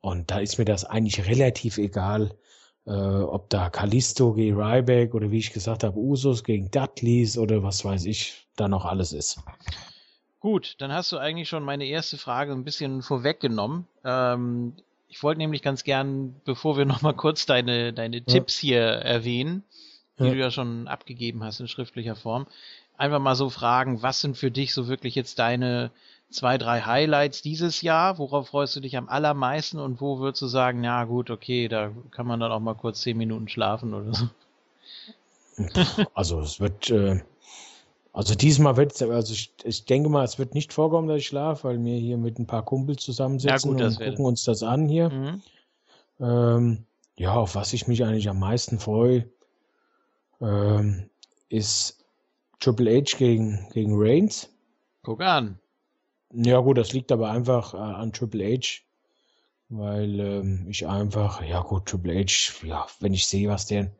Und 0.00 0.30
da 0.30 0.38
ist 0.38 0.58
mir 0.58 0.64
das 0.64 0.84
eigentlich 0.84 1.26
relativ 1.26 1.78
egal, 1.78 2.36
äh, 2.86 2.90
ob 2.90 3.48
da 3.50 3.70
Kalisto 3.70 4.34
gegen 4.34 4.60
Ryback 4.60 5.14
oder 5.14 5.30
wie 5.30 5.38
ich 5.38 5.52
gesagt 5.52 5.84
habe, 5.84 5.98
Usos 5.98 6.44
gegen 6.44 6.70
Dudleys 6.70 7.38
oder 7.38 7.62
was 7.62 7.84
weiß 7.84 8.04
ich 8.04 8.46
da 8.56 8.68
noch 8.68 8.84
alles 8.84 9.12
ist. 9.12 9.40
Gut, 10.40 10.74
dann 10.78 10.92
hast 10.92 11.10
du 11.10 11.16
eigentlich 11.16 11.48
schon 11.48 11.62
meine 11.62 11.86
erste 11.86 12.18
Frage 12.18 12.52
ein 12.52 12.64
bisschen 12.64 13.00
vorweggenommen. 13.00 13.86
Ähm, 14.04 14.74
ich 15.08 15.22
wollte 15.22 15.38
nämlich 15.38 15.62
ganz 15.62 15.84
gern, 15.84 16.36
bevor 16.44 16.76
wir 16.76 16.84
nochmal 16.84 17.14
kurz 17.14 17.46
deine, 17.46 17.92
deine 17.92 18.18
ja. 18.18 18.24
Tipps 18.24 18.58
hier 18.58 18.82
erwähnen, 18.82 19.64
die 20.18 20.24
ja. 20.24 20.30
du 20.30 20.36
ja 20.36 20.50
schon 20.50 20.88
abgegeben 20.88 21.42
hast 21.42 21.60
in 21.60 21.68
schriftlicher 21.68 22.16
Form, 22.16 22.46
einfach 22.96 23.18
mal 23.18 23.34
so 23.34 23.50
fragen, 23.50 24.02
was 24.02 24.20
sind 24.20 24.36
für 24.36 24.50
dich 24.50 24.72
so 24.74 24.88
wirklich 24.88 25.14
jetzt 25.14 25.38
deine 25.38 25.90
zwei, 26.30 26.58
drei 26.58 26.82
Highlights 26.82 27.42
dieses 27.42 27.82
Jahr? 27.82 28.18
Worauf 28.18 28.48
freust 28.48 28.76
du 28.76 28.80
dich 28.80 28.96
am 28.96 29.08
allermeisten 29.08 29.78
und 29.78 30.00
wo 30.00 30.18
würdest 30.18 30.42
du 30.42 30.46
sagen, 30.46 30.84
ja 30.84 31.04
gut, 31.04 31.30
okay, 31.30 31.68
da 31.68 31.92
kann 32.10 32.26
man 32.26 32.40
dann 32.40 32.52
auch 32.52 32.60
mal 32.60 32.74
kurz 32.74 33.00
zehn 33.00 33.16
Minuten 33.16 33.48
schlafen 33.48 33.94
oder 33.94 34.14
so? 34.14 34.28
Also 36.14 36.40
es 36.40 36.58
wird, 36.58 36.90
äh, 36.90 37.20
also 38.12 38.34
diesmal 38.34 38.76
wird 38.76 39.00
also 39.02 39.32
ich, 39.32 39.52
ich 39.62 39.84
denke 39.84 40.08
mal, 40.08 40.24
es 40.24 40.36
wird 40.36 40.52
nicht 40.52 40.72
vorkommen, 40.72 41.06
dass 41.06 41.18
ich 41.18 41.28
schlafe, 41.28 41.68
weil 41.68 41.84
wir 41.84 41.96
hier 41.96 42.16
mit 42.16 42.40
ein 42.40 42.46
paar 42.46 42.64
Kumpels 42.64 43.04
zusammensitzen 43.04 43.78
ja, 43.78 43.86
gut, 43.86 43.98
und 43.98 44.04
gucken 44.04 44.24
uns 44.24 44.42
das 44.42 44.64
an 44.64 44.88
hier. 44.88 45.10
Mhm. 45.10 45.42
Ähm, 46.20 46.84
ja, 47.16 47.34
auf 47.34 47.54
was 47.54 47.72
ich 47.72 47.86
mich 47.86 48.04
eigentlich 48.04 48.28
am 48.28 48.40
meisten 48.40 48.80
freue, 48.80 49.28
ähm, 50.40 51.10
ist 51.48 52.04
Triple 52.60 53.00
H 53.00 53.16
gegen, 53.18 53.68
gegen 53.72 53.92
Reigns. 53.94 54.48
Guck 55.02 55.20
an. 55.20 55.58
Ja 56.32 56.58
gut, 56.60 56.78
das 56.78 56.92
liegt 56.92 57.12
aber 57.12 57.30
einfach 57.30 57.74
äh, 57.74 57.76
an 57.76 58.12
Triple 58.12 58.44
H, 58.44 58.82
weil 59.68 60.18
ähm, 60.18 60.66
ich 60.68 60.86
einfach, 60.86 61.42
ja 61.42 61.60
gut, 61.60 61.86
Triple 61.86 62.14
H, 62.14 62.66
ja, 62.66 62.86
wenn 63.00 63.14
ich 63.14 63.26
sehe, 63.26 63.48
was 63.48 63.66
der, 63.66 63.92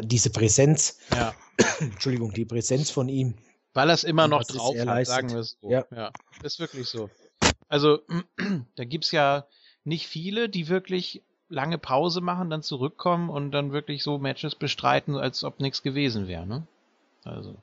diese 0.00 0.30
Präsenz, 0.30 0.98
ja. 1.12 1.34
Entschuldigung, 1.80 2.32
die 2.32 2.44
Präsenz 2.44 2.90
von 2.90 3.08
ihm. 3.08 3.34
Weil 3.72 3.90
er 3.90 3.94
es 3.94 4.04
immer 4.04 4.28
noch 4.28 4.44
drauf 4.44 4.76
hat, 4.76 5.06
sagen 5.06 5.30
wir 5.30 5.38
es 5.38 5.56
so. 5.60 5.70
Ja. 5.70 5.84
ja, 5.90 6.12
ist 6.42 6.60
wirklich 6.60 6.88
so. 6.88 7.10
Also, 7.68 8.00
da 8.76 8.84
gibt's 8.84 9.10
ja 9.10 9.46
nicht 9.84 10.06
viele, 10.06 10.48
die 10.48 10.68
wirklich 10.68 11.22
lange 11.54 11.78
Pause 11.78 12.20
machen, 12.20 12.50
dann 12.50 12.62
zurückkommen 12.62 13.30
und 13.30 13.52
dann 13.52 13.72
wirklich 13.72 14.02
so 14.02 14.18
Matches 14.18 14.54
bestreiten, 14.54 15.16
als 15.16 15.44
ob 15.44 15.60
nichts 15.60 15.82
gewesen 15.82 16.28
wäre, 16.28 16.46
ne? 16.46 16.66
Also. 17.24 17.54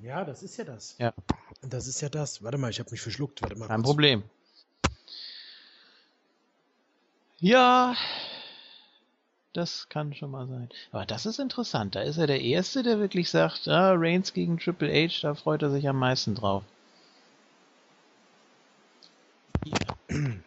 Ja, 0.00 0.24
das 0.24 0.42
ist 0.42 0.56
ja 0.56 0.64
das. 0.64 0.96
Ja. 0.98 1.12
Das 1.60 1.86
ist 1.86 2.00
ja 2.00 2.08
das. 2.08 2.42
Warte 2.42 2.56
mal, 2.56 2.70
ich 2.70 2.78
habe 2.78 2.90
mich 2.90 3.00
verschluckt. 3.00 3.42
Warte 3.42 3.56
mal. 3.56 3.66
Kein 3.66 3.82
kurz. 3.82 3.88
Problem. 3.88 4.22
Ja, 7.40 7.94
das 9.52 9.88
kann 9.88 10.14
schon 10.14 10.30
mal 10.30 10.46
sein. 10.46 10.68
Aber 10.92 11.06
das 11.06 11.26
ist 11.26 11.38
interessant. 11.38 11.94
Da 11.94 12.00
ist 12.02 12.18
er 12.18 12.26
der 12.26 12.40
Erste, 12.40 12.82
der 12.82 12.98
wirklich 12.98 13.30
sagt, 13.30 13.68
ah, 13.68 13.92
Reigns 13.94 14.32
gegen 14.32 14.58
Triple 14.58 14.90
H, 14.92 15.20
da 15.22 15.34
freut 15.34 15.62
er 15.62 15.70
sich 15.70 15.88
am 15.88 15.98
meisten 15.98 16.34
drauf. 16.34 16.64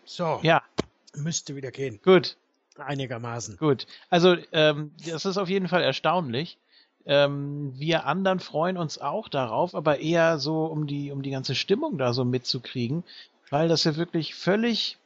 So. 0.06 0.40
Ja. 0.44 0.62
Müsste 1.16 1.56
wieder 1.56 1.72
gehen. 1.72 2.00
Gut. 2.04 2.38
Einigermaßen. 2.78 3.58
Gut. 3.58 3.86
Also, 4.10 4.38
ähm, 4.54 4.92
das 5.06 5.26
ist 5.26 5.38
auf 5.38 5.50
jeden 5.50 5.68
Fall 5.68 5.84
erstaunlich. 5.84 6.58
Ähm, 7.06 7.74
wir 7.78 8.06
anderen 8.06 8.40
freuen 8.40 8.78
uns 8.78 9.00
auch 9.00 9.28
darauf, 9.28 9.76
aber 9.76 10.00
eher 10.00 10.40
so, 10.40 10.66
um 10.66 10.88
die, 10.88 11.12
um 11.12 11.22
die 11.22 11.32
ganze 11.32 11.56
Stimmung 11.56 11.98
da 11.98 12.14
so 12.14 12.24
mitzukriegen, 12.24 13.04
weil 13.50 13.68
das 13.68 13.84
ja 13.84 13.96
wirklich 13.96 14.36
völlig 14.36 14.98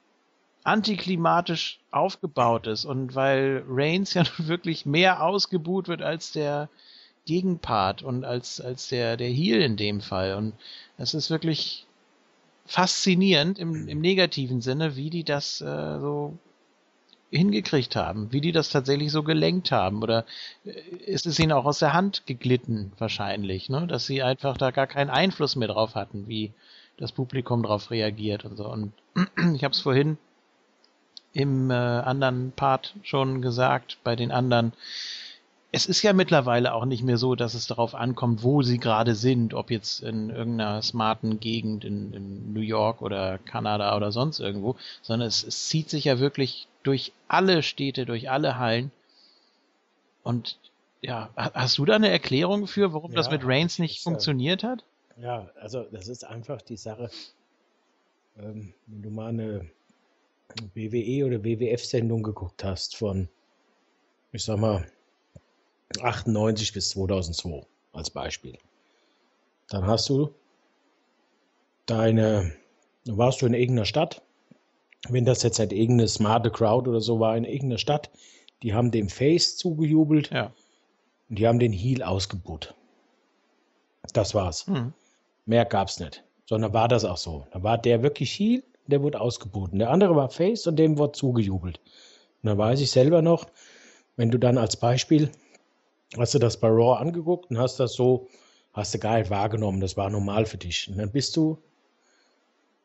antiklimatisch 0.64 1.80
aufgebaut 1.92 2.68
ist 2.68 2.86
und 2.86 3.16
weil 3.16 3.64
Reigns 3.68 4.14
ja 4.14 4.24
wirklich 4.38 4.86
mehr 4.86 5.24
ausgebuht 5.24 5.88
wird 5.88 6.02
als 6.02 6.32
der 6.32 6.70
Gegenpart 7.26 8.04
und 8.04 8.26
als, 8.26 8.60
als 8.62 8.90
der, 8.90 9.16
der 9.18 9.30
Heel 9.30 9.62
in 9.62 9.78
dem 9.78 10.02
Fall. 10.02 10.36
Und 10.36 10.54
es 10.98 11.14
ist 11.14 11.30
wirklich 11.30 11.86
faszinierend 12.66 13.60
im, 13.60 13.88
im 13.88 14.02
negativen 14.02 14.62
Sinne, 14.62 14.96
wie 14.96 15.10
die 15.10 15.24
das 15.24 15.62
äh, 15.62 16.00
so 16.00 16.38
hingekriegt 17.32 17.96
haben, 17.96 18.32
wie 18.32 18.42
die 18.42 18.52
das 18.52 18.70
tatsächlich 18.70 19.12
so 19.12 19.24
gelenkt 19.24 19.72
haben 19.72 20.02
oder 20.02 20.26
äh, 20.66 20.72
ist 21.06 21.26
es 21.26 21.40
ihnen 21.40 21.52
auch 21.52 21.66
aus 21.66 21.80
der 21.80 21.94
Hand 21.94 22.26
geglitten 22.26 22.92
wahrscheinlich, 22.98 23.70
ne, 23.70 23.88
dass 23.88 24.06
sie 24.06 24.24
einfach 24.24 24.58
da 24.58 24.72
gar 24.72 24.88
keinen 24.88 25.10
Einfluss 25.10 25.56
mehr 25.56 25.68
drauf 25.68 25.96
hatten, 25.96 26.28
wie 26.28 26.54
das 26.98 27.12
Publikum 27.12 27.64
darauf 27.64 27.92
reagiert 27.92 28.46
und 28.46 28.58
so. 28.58 28.68
Und 28.68 28.94
ich 29.56 29.64
habe 29.64 29.74
es 29.74 29.82
vorhin 29.82 30.18
im 31.34 31.70
äh, 31.70 31.74
anderen 31.74 32.54
Part 32.56 32.96
schon 33.04 33.42
gesagt, 33.42 33.98
bei 34.04 34.16
den 34.16 34.32
anderen. 34.32 34.74
Es 35.76 35.88
ist 35.88 36.04
ja 36.04 36.14
mittlerweile 36.14 36.74
auch 36.74 36.86
nicht 36.86 37.04
mehr 37.04 37.18
so, 37.18 37.36
dass 37.36 37.54
es 37.54 37.68
darauf 37.68 37.96
ankommt, 37.96 38.44
wo 38.44 38.62
sie 38.62 38.78
gerade 38.78 39.14
sind, 39.14 39.54
ob 39.54 39.70
jetzt 39.72 40.02
in 40.04 40.30
irgendeiner 40.30 40.82
smarten 40.82 41.42
Gegend 41.42 41.84
in, 41.84 42.14
in 42.14 42.54
New 42.54 42.62
York 42.62 43.02
oder 43.02 43.40
Kanada 43.40 43.94
oder 43.98 44.14
sonst 44.14 44.40
irgendwo, 44.40 44.78
sondern 45.02 45.28
es, 45.28 45.44
es 45.44 45.68
zieht 45.68 45.90
sich 45.90 46.06
ja 46.06 46.18
wirklich 46.18 46.70
durch 46.84 47.12
alle 47.28 47.62
Städte, 47.62 48.06
durch 48.06 48.30
alle 48.30 48.58
Hallen. 48.58 48.90
Und 50.24 50.58
ja, 51.02 51.30
hast 51.36 51.78
du 51.78 51.84
da 51.84 51.96
eine 51.96 52.10
Erklärung 52.10 52.68
für, 52.68 52.94
warum 52.94 53.12
ja, 53.12 53.18
das 53.18 53.30
mit 53.30 53.46
Reigns 53.46 53.78
nicht 53.78 54.02
funktioniert 54.02 54.64
hat? 54.64 54.82
Ja, 55.18 55.50
also 55.60 55.84
das 55.92 56.08
ist 56.08 56.24
einfach 56.24 56.62
die 56.62 56.78
Sache, 56.78 57.10
ähm, 58.38 58.74
wenn 58.88 59.02
du 59.02 59.10
mal 59.10 59.28
eine 59.28 59.70
WWE 60.74 61.26
oder 61.26 61.44
WWF-Sendung 61.44 62.24
geguckt 62.24 62.64
hast 62.64 62.96
von, 62.96 63.28
ich 64.32 64.46
sag 64.46 64.58
mal, 64.58 64.86
98 66.02 66.74
bis 66.74 66.90
2002 66.90 67.66
als 67.94 68.10
Beispiel. 68.10 68.58
Dann 69.70 69.86
hast 69.86 70.10
du 70.10 70.34
deine, 71.86 72.52
warst 73.06 73.42
du 73.42 73.46
in 73.46 73.54
irgendeiner 73.54 73.86
Stadt 73.86 74.22
wenn 75.10 75.26
das 75.26 75.44
jetzt 75.44 75.60
halt 75.60 75.74
irgendeine 75.74 76.08
smarte 76.08 76.52
Crowd 76.52 76.90
oder 76.90 77.02
so 77.02 77.20
war 77.20 77.38
in 77.38 77.46
irgendeiner 77.46 77.78
Stadt, 77.78 78.10
die 78.64 78.74
haben 78.74 78.92
dem 78.92 79.10
Face 79.10 79.58
zugejubelt 79.58 80.32
ja. 80.32 80.52
und 81.30 81.40
die 81.40 81.48
haben 81.48 81.60
den 81.60 81.74
Heel 81.74 82.04
ausgebuht. 82.04 82.74
Das 84.14 84.34
war's. 84.34 84.68
Hm. 84.68 84.94
Mehr 85.46 85.66
gab's 85.66 86.00
nicht. 86.00 86.24
Sondern 86.48 86.74
war 86.74 86.88
das 86.88 87.06
auch 87.06 87.18
so. 87.18 87.48
Da 87.52 87.64
war 87.64 87.78
der 87.78 88.04
wirklich 88.04 88.32
Heel, 88.32 88.64
der 88.88 89.02
wurde 89.02 89.20
ausgebuht. 89.20 89.74
Und 89.74 89.80
der 89.80 89.90
andere 89.90 90.16
war 90.16 90.30
Face 90.30 90.68
und 90.68 90.78
dem 90.78 90.98
wurde 90.98 91.14
zugejubelt. 91.14 91.80
Und 92.44 92.50
da 92.50 92.58
weiß 92.58 92.82
ich 92.82 92.92
selber 92.92 93.22
noch, 93.22 93.48
wenn 94.16 94.32
du 94.32 94.38
dann 94.38 94.58
als 94.58 94.78
Beispiel, 94.78 95.32
hast 96.18 96.34
du 96.34 96.40
das 96.40 96.58
bei 96.58 96.68
Raw 96.68 97.00
angeguckt 97.00 97.50
und 97.50 97.58
hast 97.58 97.80
das 97.80 97.94
so, 97.94 98.28
hast 98.74 98.94
du 98.94 99.00
geil 99.00 99.30
wahrgenommen, 99.30 99.80
das 99.80 99.98
war 99.98 100.10
normal 100.10 100.46
für 100.46 100.58
dich. 100.58 100.90
Und 100.90 100.98
dann 100.98 101.12
bist 101.12 101.36
du 101.36 101.58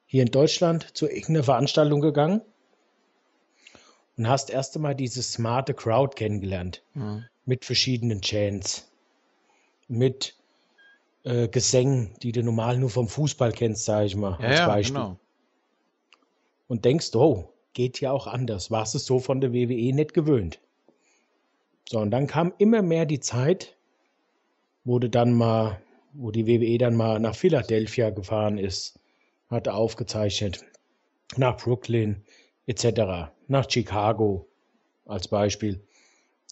hier 0.06 0.22
in 0.22 0.30
Deutschland 0.30 0.96
zu 0.96 1.06
irgendeiner 1.06 1.44
Veranstaltung 1.44 2.00
gegangen 2.00 2.42
und 4.16 4.28
hast 4.28 4.50
erst 4.50 4.76
einmal 4.76 4.94
diese 4.94 5.22
smarte 5.22 5.74
Crowd 5.74 6.16
kennengelernt. 6.16 6.82
Mhm. 6.94 7.24
Mit 7.46 7.64
verschiedenen 7.64 8.20
Chants. 8.20 8.90
Mit 9.88 10.36
äh, 11.24 11.48
Gesängen, 11.48 12.14
die 12.22 12.32
du 12.32 12.42
normal 12.42 12.78
nur 12.78 12.90
vom 12.90 13.08
Fußball 13.08 13.52
kennst, 13.52 13.84
sage 13.84 14.06
ich 14.06 14.16
mal, 14.16 14.38
ja, 14.40 14.48
als 14.48 14.58
ja, 14.58 14.66
Beispiel. 14.66 14.94
Genau. 14.94 15.16
Und 16.68 16.84
denkst, 16.84 17.14
oh, 17.14 17.52
geht 17.72 18.00
ja 18.00 18.12
auch 18.12 18.26
anders. 18.26 18.70
Warst 18.70 18.94
es 18.94 19.06
so 19.06 19.18
von 19.18 19.40
der 19.40 19.52
WWE 19.52 19.94
nicht 19.94 20.14
gewöhnt. 20.14 20.60
So, 21.90 21.98
und 21.98 22.12
dann 22.12 22.28
kam 22.28 22.52
immer 22.58 22.82
mehr 22.82 23.04
die 23.04 23.18
Zeit, 23.18 23.76
wo 24.84 25.00
du 25.00 25.10
dann 25.10 25.32
mal, 25.32 25.82
wo 26.12 26.30
die 26.30 26.46
WWE 26.46 26.78
dann 26.78 26.94
mal 26.94 27.18
nach 27.18 27.34
Philadelphia 27.34 28.10
gefahren 28.10 28.58
ist 28.58 29.00
hat 29.48 29.66
er 29.66 29.74
aufgezeichnet. 29.74 30.64
Nach 31.36 31.56
Brooklyn 31.56 32.22
etc., 32.66 33.32
nach 33.48 33.68
Chicago 33.68 34.46
als 35.04 35.26
Beispiel. 35.26 35.84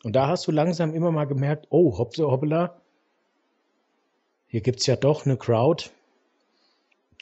Und 0.03 0.17
da 0.17 0.27
hast 0.27 0.45
du 0.49 0.51
langsam 0.51 0.93
immer 0.93 1.13
mal 1.13 1.27
gemerkt, 1.27 1.69
oh, 1.71 1.97
hoppla, 1.97 2.25
hoppla, 2.25 2.83
hier 4.49 4.61
gibt 4.61 4.81
es 4.81 4.87
ja 4.87 4.97
doch 4.97 5.25
eine 5.25 5.37
Crowd, 5.37 5.91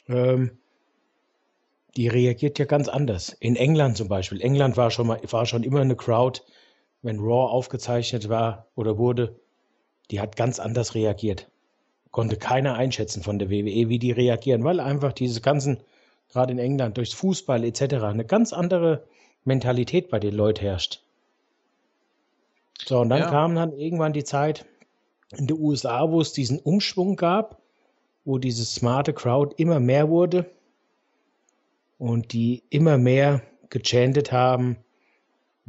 ähm, 0.07 0.57
die 1.95 2.07
reagiert 2.07 2.57
ja 2.57 2.65
ganz 2.65 2.87
anders. 2.87 3.29
In 3.39 3.55
England 3.55 3.97
zum 3.97 4.07
Beispiel. 4.07 4.41
England 4.41 4.75
war 4.75 4.89
schon 4.89 5.05
mal, 5.05 5.21
war 5.29 5.45
schon 5.45 5.61
immer 5.61 5.81
eine 5.81 5.95
Crowd, 5.95 6.41
wenn 7.07 7.19
Raw 7.19 7.49
aufgezeichnet 7.51 8.27
war 8.27 8.67
oder 8.75 8.97
wurde, 8.97 9.33
die 10.11 10.19
hat 10.19 10.35
ganz 10.35 10.59
anders 10.59 10.93
reagiert. 10.93 11.47
Konnte 12.11 12.35
keiner 12.35 12.75
einschätzen 12.75 13.23
von 13.23 13.39
der 13.39 13.49
WWE, 13.49 13.87
wie 13.87 13.97
die 13.97 14.11
reagieren, 14.11 14.65
weil 14.65 14.81
einfach 14.81 15.13
diese 15.13 15.39
ganzen, 15.39 15.77
gerade 16.29 16.51
in 16.51 16.59
England, 16.59 16.97
durchs 16.97 17.13
Fußball 17.13 17.63
etc., 17.63 18.03
eine 18.03 18.25
ganz 18.25 18.51
andere 18.51 19.05
Mentalität 19.45 20.09
bei 20.09 20.19
den 20.19 20.35
Leuten 20.35 20.59
herrscht. 20.59 21.01
So, 22.85 22.99
und 22.99 23.09
dann 23.09 23.19
Ja. 23.21 23.29
kam 23.29 23.55
dann 23.55 23.71
irgendwann 23.71 24.11
die 24.11 24.25
Zeit 24.25 24.65
in 25.37 25.47
den 25.47 25.57
USA, 25.57 26.11
wo 26.11 26.19
es 26.19 26.33
diesen 26.33 26.59
Umschwung 26.59 27.15
gab, 27.15 27.61
wo 28.25 28.37
diese 28.37 28.65
smarte 28.65 29.13
Crowd 29.13 29.55
immer 29.57 29.79
mehr 29.79 30.09
wurde 30.09 30.45
und 31.97 32.33
die 32.33 32.63
immer 32.69 32.97
mehr 32.97 33.41
gechantet 33.69 34.33
haben, 34.33 34.77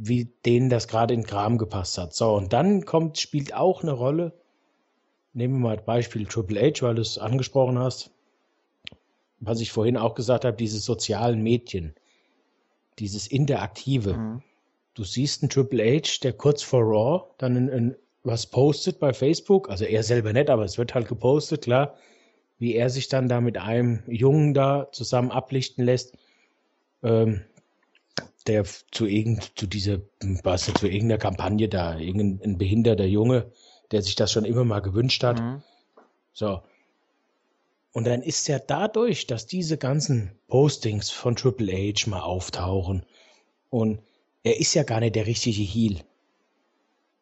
wie 0.01 0.31
denen 0.45 0.69
das 0.69 0.87
gerade 0.87 1.13
in 1.13 1.25
Kram 1.25 1.57
gepasst 1.57 1.97
hat. 1.97 2.15
So, 2.15 2.33
und 2.33 2.53
dann 2.53 2.85
kommt, 2.85 3.19
spielt 3.19 3.53
auch 3.53 3.83
eine 3.83 3.91
Rolle, 3.91 4.31
nehmen 5.33 5.55
wir 5.55 5.59
mal 5.59 5.75
das 5.75 5.85
Beispiel 5.85 6.25
Triple 6.25 6.61
H, 6.61 6.81
weil 6.81 6.95
du 6.95 7.01
es 7.01 7.17
angesprochen 7.17 7.77
hast, 7.77 8.09
was 9.41 9.59
ich 9.59 9.73
vorhin 9.73 9.97
auch 9.97 10.15
gesagt 10.15 10.45
habe, 10.45 10.55
diese 10.55 10.79
sozialen 10.79 11.43
Medien, 11.43 11.93
dieses 12.97 13.27
Interaktive. 13.27 14.13
Mhm. 14.13 14.41
Du 14.93 15.03
siehst 15.03 15.43
einen 15.43 15.49
Triple 15.49 15.83
H, 15.83 16.19
der 16.23 16.31
kurz 16.31 16.63
vor 16.63 16.81
Raw 16.81 17.25
dann 17.37 17.57
in, 17.57 17.67
in, 17.67 17.95
was 18.23 18.47
postet 18.47 18.99
bei 18.99 19.11
Facebook, 19.11 19.69
also 19.69 19.83
er 19.83 20.03
selber 20.03 20.31
nicht, 20.31 20.49
aber 20.49 20.63
es 20.63 20.77
wird 20.77 20.95
halt 20.95 21.09
gepostet, 21.09 21.63
klar, 21.63 21.95
wie 22.57 22.73
er 22.75 22.89
sich 22.89 23.09
dann 23.09 23.27
da 23.27 23.41
mit 23.41 23.57
einem 23.57 24.03
Jungen 24.07 24.53
da 24.53 24.87
zusammen 24.93 25.31
ablichten 25.31 25.83
lässt, 25.83 26.17
ähm, 27.03 27.41
der 28.47 28.65
zu 28.91 29.05
irgend, 29.05 29.57
zu 29.57 29.67
dieser, 29.67 29.99
was 30.43 30.65
zu 30.65 30.87
irgendeiner 30.87 31.17
Kampagne 31.17 31.69
da, 31.69 31.97
irgendein 31.97 32.51
ein 32.53 32.57
behinderter 32.57 33.05
Junge, 33.05 33.51
der 33.91 34.01
sich 34.01 34.15
das 34.15 34.31
schon 34.31 34.45
immer 34.45 34.63
mal 34.63 34.79
gewünscht 34.79 35.23
hat. 35.23 35.39
Mhm. 35.39 35.61
So. 36.33 36.61
Und 37.91 38.05
dann 38.05 38.21
ist 38.21 38.47
ja 38.47 38.59
dadurch, 38.59 39.27
dass 39.27 39.47
diese 39.47 39.77
ganzen 39.77 40.31
Postings 40.47 41.09
von 41.09 41.35
Triple 41.35 41.71
H 41.73 42.09
mal 42.09 42.21
auftauchen 42.21 43.05
und 43.69 43.99
er 44.43 44.59
ist 44.59 44.73
ja 44.73 44.83
gar 44.83 44.99
nicht 44.99 45.15
der 45.15 45.25
richtige 45.27 45.61
Heel. 45.61 45.99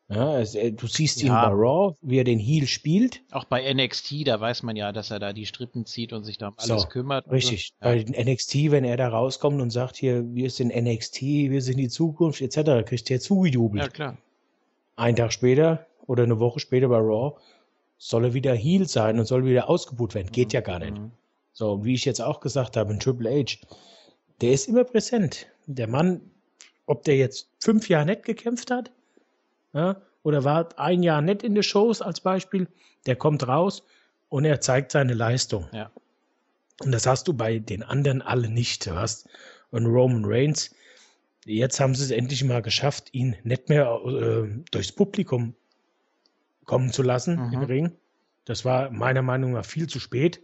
Ja, 0.09 0.29
also, 0.29 0.57
du 0.71 0.87
siehst 0.87 1.21
ihn 1.21 1.27
Ja. 1.27 1.49
bei 1.49 1.53
Raw, 1.53 1.95
wie 2.01 2.17
er 2.17 2.23
den 2.23 2.39
Heel 2.39 2.65
spielt. 2.65 3.21
Auch 3.31 3.43
bei 3.43 3.71
NXT, 3.73 4.25
da 4.25 4.39
weiß 4.39 4.63
man 4.63 4.77
ja, 4.77 4.93
dass 4.93 5.11
er 5.11 5.19
da 5.19 5.33
die 5.33 5.45
Strippen 5.45 5.85
zieht 5.85 6.13
und 6.13 6.23
sich 6.23 6.37
da 6.37 6.47
um 6.47 6.53
alles 6.57 6.83
So, 6.83 6.87
kümmert. 6.87 7.29
Richtig. 7.29 7.73
So. 7.81 7.89
Ja. 7.89 7.95
Bei 7.95 8.23
NXT, 8.23 8.71
wenn 8.71 8.85
er 8.85 8.95
da 8.95 9.09
rauskommt 9.09 9.61
und 9.61 9.69
sagt 9.69 9.97
hier, 9.97 10.23
wir 10.33 10.49
sind 10.49 10.73
NXT, 10.73 11.21
wir 11.21 11.61
sind 11.61 11.77
die 11.77 11.89
Zukunft, 11.89 12.39
etc., 12.41 12.87
kriegt 12.87 13.11
er 13.11 13.19
zugejubelt. 13.19 13.83
ja, 13.83 13.89
klar. 13.89 14.17
Ein 14.95 15.15
Tag 15.17 15.33
später 15.33 15.85
oder 16.05 16.23
eine 16.23 16.39
Woche 16.39 16.59
später 16.61 16.87
bei 16.87 16.97
Raw 16.99 17.35
soll 17.97 18.25
er 18.25 18.33
wieder 18.33 18.53
Heel 18.53 18.87
sein 18.87 19.19
und 19.19 19.25
soll 19.25 19.45
wieder 19.45 19.69
ausgebucht 19.69 20.15
werden. 20.15 20.31
Geht 20.31 20.53
ja 20.53 20.61
gar 20.61 20.79
nicht. 20.79 20.97
Mhm. 20.97 21.11
So, 21.51 21.83
wie 21.83 21.93
ich 21.95 22.05
jetzt 22.05 22.21
auch 22.21 22.39
gesagt 22.39 22.77
habe, 22.77 22.93
in 22.93 22.99
Triple 22.99 23.29
H, 23.29 23.57
der 24.41 24.51
ist 24.53 24.67
immer 24.69 24.85
präsent. 24.85 25.47
Der 25.65 25.87
Mann, 25.87 26.21
ob 26.85 27.03
der 27.03 27.17
jetzt 27.17 27.49
fünf 27.59 27.89
Jahre 27.89 28.05
nicht 28.05 28.23
gekämpft 28.23 28.71
hat, 28.71 28.91
ja, 29.77 30.01
oder 30.23 30.43
war 30.43 30.67
ein 30.79 31.03
Jahr 31.03 31.21
nicht 31.21 31.43
in 31.43 31.53
den 31.53 31.63
Shows 31.63 32.01
als 32.01 32.19
Beispiel, 32.19 32.67
der 33.05 33.15
kommt 33.15 33.47
raus 33.47 33.83
und 34.29 34.43
er 34.43 34.59
zeigt 34.59 34.91
seine 34.91 35.13
Leistung. 35.13 35.67
Ja. 35.71 35.91
Und 36.81 36.91
das 36.91 37.05
hast 37.07 37.27
du 37.27 37.33
bei 37.33 37.59
den 37.59 37.83
anderen 37.83 38.21
alle 38.21 38.49
nicht. 38.49 38.85
Du 38.87 38.95
hast 38.95 39.29
einen 39.71 39.85
Roman 39.85 40.25
Reigns, 40.25 40.73
jetzt 41.45 41.79
haben 41.79 41.95
sie 41.95 42.03
es 42.03 42.11
endlich 42.11 42.43
mal 42.43 42.61
geschafft, 42.61 43.09
ihn 43.13 43.35
nicht 43.43 43.69
mehr 43.69 43.85
äh, 44.05 44.47
durchs 44.71 44.91
Publikum 44.91 45.55
kommen 46.65 46.91
zu 46.91 47.03
lassen 47.03 47.35
Mhm. 47.47 47.53
im 47.53 47.63
Ring. 47.63 47.91
Das 48.45 48.65
war 48.65 48.89
meiner 48.91 49.21
Meinung 49.21 49.53
nach 49.53 49.65
viel 49.65 49.87
zu 49.87 49.99
spät. 49.99 50.41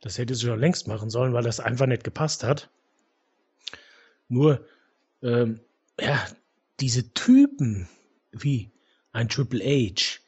Das 0.00 0.18
hätte 0.18 0.34
sie 0.34 0.46
schon 0.46 0.60
längst 0.60 0.88
machen 0.88 1.10
sollen, 1.10 1.32
weil 1.32 1.44
das 1.44 1.60
einfach 1.60 1.86
nicht 1.86 2.04
gepasst 2.04 2.44
hat. 2.44 2.70
Nur, 4.28 4.66
ähm, 5.22 5.60
ja, 6.00 6.26
diese 6.80 7.12
Typen 7.14 7.88
wie 8.42 8.70
ein 9.12 9.28
Triple 9.28 9.64
H, 9.64 10.20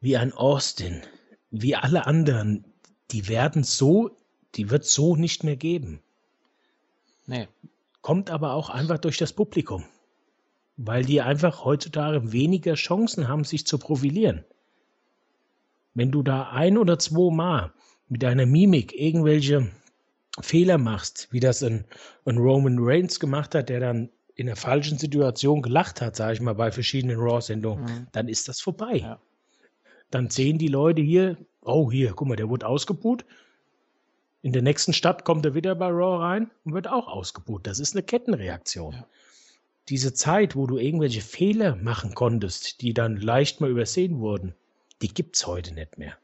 wie 0.00 0.16
ein 0.16 0.32
Austin, 0.32 1.02
wie 1.50 1.74
alle 1.74 2.06
anderen, 2.06 2.64
die 3.10 3.28
werden 3.28 3.64
so, 3.64 4.16
die 4.54 4.70
wird 4.70 4.84
so 4.84 5.16
nicht 5.16 5.44
mehr 5.44 5.56
geben. 5.56 6.00
Nee. 7.26 7.48
Kommt 8.00 8.30
aber 8.30 8.54
auch 8.54 8.70
einfach 8.70 8.98
durch 8.98 9.18
das 9.18 9.32
Publikum. 9.32 9.84
Weil 10.76 11.04
die 11.04 11.20
einfach 11.20 11.64
heutzutage 11.64 12.32
weniger 12.32 12.74
Chancen 12.74 13.28
haben, 13.28 13.44
sich 13.44 13.66
zu 13.66 13.78
profilieren. 13.78 14.44
Wenn 15.94 16.12
du 16.12 16.22
da 16.22 16.50
ein 16.50 16.78
oder 16.78 16.98
zwei 16.98 17.34
Mal 17.34 17.72
mit 18.08 18.22
deiner 18.22 18.46
Mimik 18.46 18.94
irgendwelche 18.94 19.70
Fehler 20.40 20.78
machst, 20.78 21.28
wie 21.32 21.40
das 21.40 21.62
ein, 21.62 21.84
ein 22.24 22.38
Roman 22.38 22.78
Reigns 22.78 23.18
gemacht 23.18 23.54
hat, 23.54 23.68
der 23.68 23.80
dann 23.80 24.10
in 24.38 24.46
der 24.46 24.54
falschen 24.56 24.98
Situation 24.98 25.62
gelacht 25.62 26.00
hat, 26.00 26.14
sage 26.14 26.34
ich 26.34 26.40
mal, 26.40 26.54
bei 26.54 26.70
verschiedenen 26.70 27.18
Raw-Sendungen, 27.18 27.84
Mhm. 27.84 28.06
dann 28.12 28.28
ist 28.28 28.46
das 28.46 28.60
vorbei. 28.60 28.98
Ja. 28.98 29.20
Dann 30.12 30.30
sehen 30.30 30.58
die 30.58 30.68
Leute 30.68 31.02
hier, 31.02 31.36
oh 31.62 31.90
hier, 31.90 32.12
guck 32.12 32.28
mal, 32.28 32.36
der 32.36 32.48
wurde 32.48 32.66
ausgebuht. 32.68 33.24
In 34.40 34.52
der 34.52 34.62
nächsten 34.62 34.92
Stadt 34.92 35.24
kommt 35.24 35.44
er 35.44 35.54
wieder 35.54 35.74
bei 35.74 35.88
Raw 35.88 36.22
rein 36.22 36.50
und 36.64 36.72
wird 36.72 36.86
auch 36.86 37.08
ausgebuht. 37.08 37.66
Das 37.66 37.80
ist 37.80 37.96
eine 37.96 38.04
Kettenreaktion. 38.04 38.92
Ja. 38.94 39.06
Diese 39.88 40.14
Zeit, 40.14 40.54
wo 40.54 40.68
du 40.68 40.78
irgendwelche 40.78 41.20
Fehler 41.20 41.74
machen 41.74 42.14
konntest, 42.14 42.80
die 42.80 42.94
dann 42.94 43.16
leicht 43.16 43.60
mal 43.60 43.70
übersehen 43.70 44.20
wurden, 44.20 44.54
die 45.02 45.08
gibt's 45.08 45.48
heute 45.48 45.74
nicht 45.74 45.98
mehr. 45.98 46.16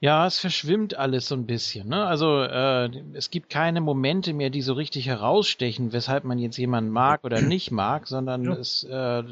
Ja, 0.00 0.26
es 0.26 0.38
verschwimmt 0.38 0.96
alles 0.96 1.26
so 1.26 1.34
ein 1.34 1.46
bisschen. 1.46 1.88
Ne? 1.88 2.04
Also 2.04 2.42
äh, 2.42 2.88
es 3.14 3.30
gibt 3.30 3.50
keine 3.50 3.80
Momente 3.80 4.32
mehr, 4.32 4.48
die 4.48 4.62
so 4.62 4.74
richtig 4.74 5.06
herausstechen, 5.06 5.92
weshalb 5.92 6.22
man 6.22 6.38
jetzt 6.38 6.56
jemanden 6.56 6.90
mag 6.90 7.24
oder 7.24 7.40
nicht 7.42 7.72
mag, 7.72 8.06
sondern 8.06 8.44
Ja. 8.44 8.52
es, 8.54 8.84
äh, 8.84 9.22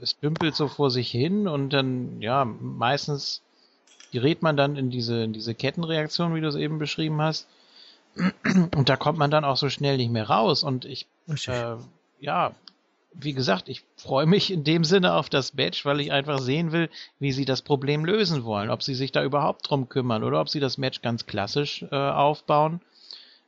es 0.00 0.18
dümpelt 0.18 0.54
so 0.54 0.68
vor 0.68 0.90
sich 0.90 1.10
hin 1.10 1.48
und 1.48 1.70
dann, 1.70 2.20
ja, 2.20 2.44
meistens 2.44 3.40
gerät 4.12 4.42
man 4.42 4.56
dann 4.56 4.76
in 4.76 4.90
diese, 4.90 5.22
in 5.24 5.32
diese 5.32 5.54
Kettenreaktion, 5.54 6.34
wie 6.34 6.40
du 6.42 6.48
es 6.48 6.56
eben 6.56 6.78
beschrieben 6.78 7.22
hast. 7.22 7.46
Und 8.74 8.88
da 8.88 8.96
kommt 8.96 9.18
man 9.18 9.30
dann 9.30 9.44
auch 9.44 9.56
so 9.56 9.70
schnell 9.70 9.96
nicht 9.96 10.10
mehr 10.10 10.28
raus. 10.28 10.64
Und 10.64 10.84
ich 10.84 11.06
äh, 11.46 11.76
ja, 12.18 12.52
wie 13.12 13.32
gesagt, 13.32 13.68
ich 13.68 13.82
freue 13.96 14.26
mich 14.26 14.50
in 14.50 14.64
dem 14.64 14.84
Sinne 14.84 15.14
auf 15.14 15.28
das 15.28 15.54
Match, 15.54 15.84
weil 15.84 16.00
ich 16.00 16.12
einfach 16.12 16.38
sehen 16.38 16.72
will, 16.72 16.88
wie 17.18 17.32
sie 17.32 17.44
das 17.44 17.62
Problem 17.62 18.04
lösen 18.04 18.44
wollen. 18.44 18.70
Ob 18.70 18.82
sie 18.82 18.94
sich 18.94 19.12
da 19.12 19.24
überhaupt 19.24 19.68
drum 19.68 19.88
kümmern 19.88 20.22
oder 20.22 20.40
ob 20.40 20.48
sie 20.48 20.60
das 20.60 20.78
Match 20.78 21.02
ganz 21.02 21.26
klassisch 21.26 21.84
äh, 21.90 21.96
aufbauen 21.96 22.80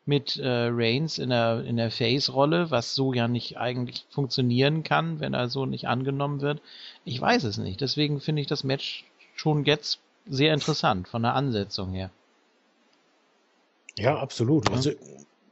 mit 0.04 0.36
äh, 0.36 0.68
Reigns 0.70 1.18
in 1.18 1.30
der, 1.30 1.62
in 1.64 1.76
der 1.76 1.90
Face-Rolle, 1.90 2.70
was 2.70 2.94
so 2.94 3.12
ja 3.12 3.28
nicht 3.28 3.58
eigentlich 3.58 4.04
funktionieren 4.10 4.82
kann, 4.82 5.20
wenn 5.20 5.32
er 5.32 5.48
so 5.48 5.64
nicht 5.64 5.86
angenommen 5.86 6.40
wird. 6.40 6.60
Ich 7.04 7.20
weiß 7.20 7.44
es 7.44 7.56
nicht. 7.58 7.80
Deswegen 7.80 8.20
finde 8.20 8.42
ich 8.42 8.48
das 8.48 8.64
Match 8.64 9.04
schon 9.36 9.64
jetzt 9.64 10.00
sehr 10.26 10.52
interessant 10.52 11.06
von 11.06 11.22
der 11.22 11.34
Ansetzung 11.34 11.92
her. 11.92 12.10
Ja, 13.96 14.18
absolut. 14.18 14.68
Ja. 14.68 14.74
Also 14.74 14.90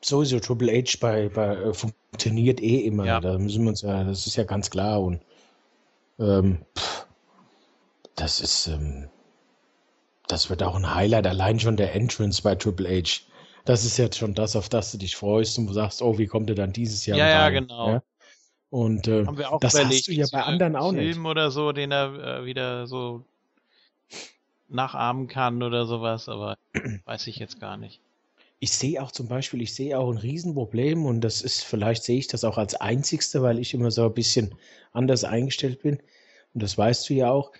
sowieso 0.02 0.40
Triple 0.40 0.72
H 0.72 0.98
bei, 1.00 1.28
bei 1.28 1.56
äh, 1.56 1.74
funktioniert 1.74 2.60
eh 2.60 2.80
immer. 2.80 3.04
Ja. 3.06 3.20
Da 3.20 3.38
müssen 3.38 3.62
wir 3.62 3.70
uns 3.70 3.82
ja, 3.82 4.04
das 4.04 4.26
ist 4.26 4.36
ja 4.36 4.44
ganz 4.44 4.70
klar. 4.70 5.00
Und 5.02 5.20
ähm, 6.18 6.58
pff, 6.76 7.06
das 8.16 8.40
ist, 8.40 8.66
ähm, 8.66 9.08
das 10.28 10.50
wird 10.50 10.62
auch 10.62 10.76
ein 10.76 10.94
Highlight, 10.94 11.26
allein 11.26 11.58
schon 11.60 11.76
der 11.76 11.94
Entrance 11.94 12.42
bei 12.42 12.54
Triple 12.54 12.88
H. 12.88 13.22
Das 13.64 13.84
ist 13.84 13.98
jetzt 13.98 14.18
schon 14.18 14.34
das, 14.34 14.56
auf 14.56 14.68
das 14.68 14.92
du 14.92 14.98
dich 14.98 15.16
freust 15.16 15.58
und 15.58 15.66
du 15.66 15.72
sagst, 15.72 16.02
oh, 16.02 16.18
wie 16.18 16.26
kommt 16.26 16.48
er 16.48 16.56
dann 16.56 16.72
dieses 16.72 17.04
Jahr 17.06 17.18
Ja, 17.18 17.28
ja, 17.28 17.50
genau. 17.50 18.00
Und 18.70 19.08
äh, 19.08 19.26
Haben 19.26 19.36
wir 19.36 19.52
auch 19.52 19.60
das 19.60 19.74
überlegt, 19.74 19.94
hast 19.94 20.08
du 20.08 20.12
ja 20.12 20.26
bei 20.30 20.42
anderen 20.44 20.76
auch 20.76 20.90
ein 20.90 20.96
nicht. 20.96 21.14
Film 21.14 21.26
oder 21.26 21.50
so, 21.50 21.72
den 21.72 21.90
er 21.90 22.40
äh, 22.40 22.44
wieder 22.44 22.86
so 22.86 23.24
nachahmen 24.68 25.26
kann 25.26 25.62
oder 25.62 25.86
sowas, 25.86 26.28
aber 26.28 26.56
weiß 27.04 27.26
ich 27.26 27.36
jetzt 27.36 27.60
gar 27.60 27.76
nicht. 27.76 28.00
Ich 28.60 28.72
sehe 28.72 29.02
auch 29.02 29.10
zum 29.10 29.26
Beispiel, 29.26 29.62
ich 29.62 29.74
sehe 29.74 29.98
auch 29.98 30.10
ein 30.10 30.18
Riesenproblem 30.18 31.06
und 31.06 31.22
das 31.22 31.42
ist, 31.42 31.64
vielleicht 31.64 32.04
sehe 32.04 32.18
ich 32.18 32.28
das 32.28 32.44
auch 32.44 32.58
als 32.58 32.74
einzigste, 32.74 33.42
weil 33.42 33.58
ich 33.58 33.74
immer 33.74 33.90
so 33.90 34.04
ein 34.04 34.14
bisschen 34.14 34.54
anders 34.92 35.24
eingestellt 35.24 35.82
bin. 35.82 35.98
Und 36.54 36.62
das 36.62 36.76
weißt 36.76 37.08
du 37.08 37.14
ja 37.14 37.30
auch. 37.30 37.52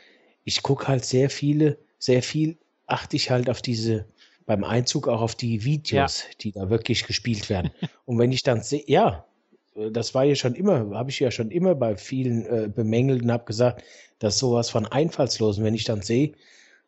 Ich 0.45 0.63
gucke 0.63 0.89
halt 0.89 1.05
sehr 1.05 1.31
viele, 1.31 1.79
sehr 1.99 2.23
viel 2.23 2.59
achte 2.87 3.17
ich 3.17 3.31
halt 3.31 3.49
auf 3.49 3.63
diese, 3.63 4.07
beim 4.47 4.65
Einzug 4.65 5.09
auch 5.09 5.21
auf 5.21 5.35
die 5.35 5.65
Videos, 5.65 6.25
die 6.41 6.53
da 6.53 6.71
wirklich 6.71 7.07
gespielt 7.07 7.49
werden. 7.49 7.71
und 8.05 8.19
wenn 8.19 8.33
ich 8.33 8.43
dann 8.43 8.63
sehe, 8.63 8.85
ja, 8.87 9.25
das 9.93 10.15
war 10.15 10.25
ja 10.25 10.35
schon 10.35 10.55
immer, 10.55 10.91
habe 10.95 11.11
ich 11.11 11.21
ja 11.21 11.31
schon 11.31 11.51
immer 11.51 11.75
bei 11.75 11.97
vielen 11.97 12.45
äh, 12.47 12.69
bemängelt 12.69 13.23
und 13.23 13.33
habe 13.33 13.45
gesagt, 13.45 13.85
dass 14.19 14.39
sowas 14.39 14.69
von 14.69 14.87
einfallslos. 14.87 15.59
Und 15.59 15.65
wenn 15.65 15.75
ich 15.75 15.85
dann 15.85 16.03
sehe, 16.03 16.33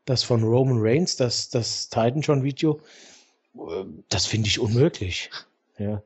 dass 0.04 0.22
von 0.24 0.42
Roman 0.42 0.78
Reigns, 0.80 1.16
das, 1.16 1.48
das 1.48 1.88
Titan 1.88 2.20
John 2.20 2.42
Video, 2.42 2.80
das 4.08 4.26
finde 4.26 4.48
ich 4.48 4.58
unmöglich. 4.58 5.30
Ja. 5.78 6.02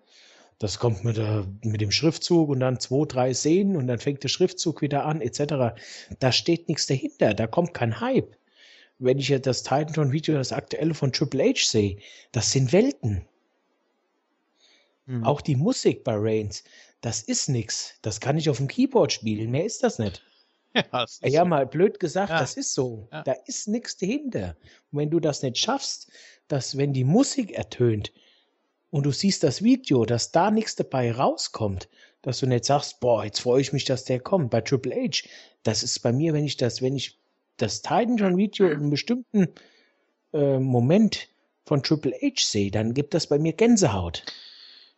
Das 0.59 0.79
kommt 0.79 1.05
mit, 1.05 1.19
der, 1.19 1.47
mit 1.63 1.81
dem 1.83 1.91
Schriftzug 1.91 2.49
und 2.49 2.61
dann 2.61 2.81
zwei, 2.81 3.05
drei 3.07 3.35
Szenen 3.35 3.77
und 3.77 3.87
dann 3.89 3.99
fängt 3.99 4.23
der 4.25 4.29
Schriftzug 4.31 4.81
wieder 4.81 5.05
an, 5.05 5.21
etc. 5.21 5.77
Da 6.19 6.33
steht 6.33 6.69
nichts 6.69 6.87
dahinter, 6.87 7.35
da 7.35 7.47
kommt 7.47 7.75
kein 7.75 8.01
Hype. 8.01 8.35
Wenn 8.99 9.19
ich 9.19 9.29
jetzt 9.29 9.47
das 9.47 9.63
Titan-Video, 9.63 10.35
das 10.37 10.53
aktuelle 10.53 10.95
von 10.95 11.13
Triple 11.13 11.45
H 11.51 11.67
sehe, 11.67 11.99
das 12.33 12.53
sind 12.53 12.73
Welten. 12.73 13.27
Hm. 15.07 15.25
Auch 15.25 15.43
die 15.43 15.57
Musik 15.57 16.03
bei 16.05 16.15
Reigns, 16.17 16.65
das 17.03 17.21
ist 17.23 17.49
nix. 17.49 17.95
Das 18.01 18.21
kann 18.21 18.39
ich 18.39 18.49
auf 18.49 18.57
dem 18.57 18.67
Keyboard 18.69 19.13
spielen, 19.13 19.51
mehr 19.51 19.65
ist 19.67 19.83
das 19.83 19.99
nicht. 19.99 20.23
Ja, 20.93 21.05
ist 21.05 21.23
Ja, 21.25 21.41
so. 21.43 21.47
mal 21.47 21.65
blöd 21.67 21.99
gesagt, 22.01 22.29
Ja. 22.29 22.39
das 22.39 22.55
ist 22.59 22.75
so. 22.75 23.09
Ja. 23.11 23.23
Da 23.23 23.33
ist 23.47 23.67
nichts 23.67 23.97
dahinter. 23.97 24.57
Und 24.93 24.99
wenn 24.99 25.09
du 25.11 25.21
das 25.21 25.41
nicht 25.43 25.57
schaffst, 25.57 26.11
dass 26.49 26.77
wenn 26.77 26.93
die 26.93 27.05
Musik 27.05 27.53
ertönt 27.53 28.13
und 28.91 29.05
du 29.07 29.13
siehst 29.13 29.43
das 29.43 29.63
Video, 29.63 30.05
dass 30.05 30.33
da 30.33 30.51
nichts 30.51 30.77
dabei 30.77 31.13
rauskommt, 31.13 31.89
dass 32.23 32.41
du 32.41 32.47
nicht 32.47 32.65
sagst, 32.65 33.01
boah, 33.01 33.25
jetzt 33.25 33.41
freue 33.41 33.61
ich 33.61 33.73
mich, 33.73 33.85
dass 33.85 34.05
der 34.05 34.21
kommt. 34.21 34.51
Bei 34.51 34.61
Triple 34.61 34.95
H, 34.95 35.29
das 35.63 35.83
ist 35.83 36.01
bei 36.01 36.13
mir, 36.13 36.33
wenn 36.33 36.45
ich 36.45 36.57
das, 36.57 36.83
wenn 36.83 36.97
ich 36.97 37.19
das 37.57 37.83
Titan 37.83 38.17
John 38.17 38.37
Video 38.37 38.67
in 38.69 38.79
einem 38.81 38.91
bestimmten 38.91 39.49
äh, 40.33 40.59
Moment 40.59 41.29
von 41.65 41.83
Triple 41.83 42.13
H 42.23 42.35
sehe, 42.45 42.71
dann 42.71 42.95
gibt 42.95 43.15
das 43.15 43.27
bei 43.29 43.39
mir 43.39 43.53
Gänsehaut. 43.53 44.25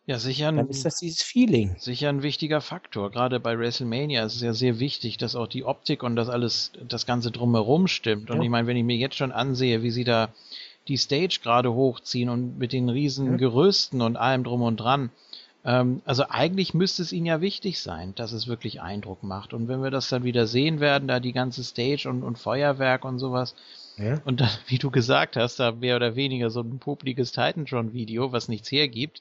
ja, 0.06 0.18
sicher 0.18 0.52
Dann 0.54 0.68
ein, 0.68 0.68
ist 0.68 0.84
das 0.84 0.96
dieses 0.98 1.22
Feeling. 1.22 1.76
sicher 1.78 2.08
ein 2.08 2.22
wichtiger 2.22 2.60
Faktor. 2.60 3.10
Gerade 3.10 3.40
bei 3.40 3.58
WrestleMania 3.58 4.24
ist 4.24 4.36
es 4.36 4.42
ja 4.42 4.52
sehr 4.54 4.78
wichtig, 4.80 5.18
dass 5.18 5.36
auch 5.36 5.46
die 5.48 5.64
Optik 5.64 6.02
und 6.02 6.16
das 6.16 6.28
alles, 6.28 6.72
das 6.88 7.06
Ganze 7.06 7.30
drumherum 7.30 7.88
stimmt. 7.88 8.30
Und 8.30 8.40
Ja. 8.40 8.42
ich 8.42 8.48
meine, 8.50 8.66
wenn 8.66 8.76
ich 8.76 8.84
mir 8.84 8.96
jetzt 8.96 9.16
schon 9.16 9.32
ansehe, 9.32 9.82
wie 9.82 9.90
sie 9.90 10.04
da 10.04 10.34
die 10.88 10.96
Stage 10.96 11.40
gerade 11.42 11.72
hochziehen 11.74 12.28
und 12.28 12.58
mit 12.58 12.72
den 12.72 12.88
riesen 12.88 13.32
Ja. 13.32 13.36
Gerüsten 13.36 14.00
und 14.00 14.16
allem 14.16 14.44
drum 14.44 14.62
und 14.62 14.78
dran. 14.78 15.10
Ähm, 15.64 16.02
also 16.04 16.24
eigentlich 16.28 16.72
müsste 16.74 17.02
es 17.02 17.12
ihnen 17.12 17.26
ja 17.26 17.40
wichtig 17.40 17.80
sein, 17.80 18.14
dass 18.14 18.32
es 18.32 18.46
wirklich 18.48 18.80
Eindruck 18.80 19.22
macht. 19.22 19.52
Und 19.52 19.68
wenn 19.68 19.82
wir 19.82 19.90
das 19.90 20.08
dann 20.08 20.24
wieder 20.24 20.46
sehen 20.46 20.80
werden, 20.80 21.08
da 21.08 21.20
die 21.20 21.32
ganze 21.32 21.62
Stage 21.64 22.08
und, 22.08 22.22
und 22.22 22.38
Feuerwerk 22.38 23.04
und 23.04 23.18
sowas, 23.18 23.54
Ja? 23.96 24.20
und 24.24 24.40
dann, 24.40 24.50
wie 24.68 24.78
du 24.78 24.90
gesagt 24.90 25.36
hast, 25.36 25.60
da 25.60 25.72
mehr 25.72 25.96
oder 25.96 26.16
weniger 26.16 26.50
so 26.50 26.60
ein 26.60 26.78
publikes 26.78 27.32
Titantron-Video, 27.32 28.32
was 28.32 28.48
nichts 28.48 28.70
hergibt, 28.72 29.20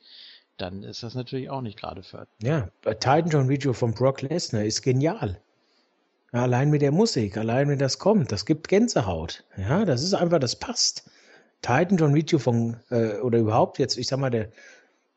dann 0.57 0.83
ist 0.83 1.03
das 1.03 1.13
natürlich 1.13 1.49
auch 1.49 1.61
nicht 1.61 1.79
gerade 1.79 2.01
förderlich. 2.01 2.31
Ja, 2.41 2.69
bei 2.81 2.93
Titan 2.93 3.29
John 3.29 3.49
Video 3.49 3.73
von 3.73 3.93
Brock 3.93 4.21
Lesnar 4.21 4.63
ist 4.63 4.81
genial. 4.81 5.39
Allein 6.31 6.69
mit 6.69 6.81
der 6.81 6.91
Musik, 6.91 7.37
allein 7.37 7.69
wenn 7.69 7.79
das 7.79 7.99
kommt, 7.99 8.31
das 8.31 8.45
gibt 8.45 8.67
Gänsehaut. 8.67 9.43
Ja, 9.57 9.85
das 9.85 10.03
ist 10.03 10.13
einfach, 10.13 10.39
das 10.39 10.55
passt. 10.57 11.09
Titan 11.67 11.97
John 11.97 12.15
Video 12.15 12.39
von, 12.39 12.77
äh, 12.91 13.17
oder 13.17 13.39
überhaupt 13.39 13.77
jetzt, 13.77 13.97
ich 13.97 14.07
sag 14.07 14.19
mal, 14.19 14.29
der, 14.29 14.49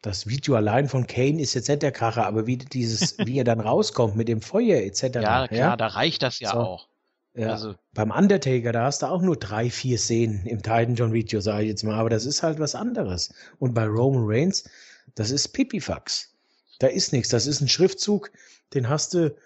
das 0.03 0.27
Video 0.27 0.57
allein 0.57 0.89
von 0.89 1.07
Kane 1.07 1.41
ist 1.41 1.55
jetzt 1.55 1.69
nicht 1.69 1.83
der 1.83 1.93
Kracher, 1.93 2.27
aber 2.27 2.49
wie 2.49 2.57
dieses, 2.57 3.17
wie 3.19 3.39
er 3.39 3.45
dann 3.45 3.61
rauskommt 3.61 4.17
mit 4.17 4.27
dem 4.27 4.43
Feuer 4.43 4.81
etc. 4.81 5.03
Ja, 5.15 5.47
klar, 5.47 5.77
da 5.77 5.87
reicht 5.87 6.25
das 6.25 6.41
ja 6.41 6.51
So. 6.51 6.59
auch. 6.59 6.89
Ja. 7.35 7.53
Also, 7.53 7.77
Beim 7.95 8.11
Undertaker, 8.11 8.73
da 8.73 8.83
hast 8.83 9.03
du 9.03 9.07
auch 9.07 9.23
nur 9.23 9.37
drei, 9.37 9.70
vier 9.70 9.97
Szenen 9.97 10.45
im 10.45 10.61
Titan 10.61 10.97
John 10.97 11.12
Video, 11.12 11.39
sage 11.39 11.62
ich 11.62 11.69
jetzt 11.69 11.85
mal, 11.85 11.95
aber 11.95 12.11
das 12.11 12.27
ist 12.27 12.43
halt 12.43 12.59
was 12.59 12.75
anderes. 12.75 13.33
Und 13.61 13.73
bei 13.73 13.87
Roman 13.87 14.25
Reigns, 14.27 14.69
das 15.15 15.31
ist 15.31 15.51
Pipifax. 15.51 16.35
Da 16.81 16.89
ist 16.89 17.12
nichts. 17.12 17.29
Das 17.29 17.47
ist 17.47 17.61
ein 17.61 17.69
Schriftzug, 17.69 18.33
den 18.75 18.89
hast 18.89 19.15
du 19.15 19.37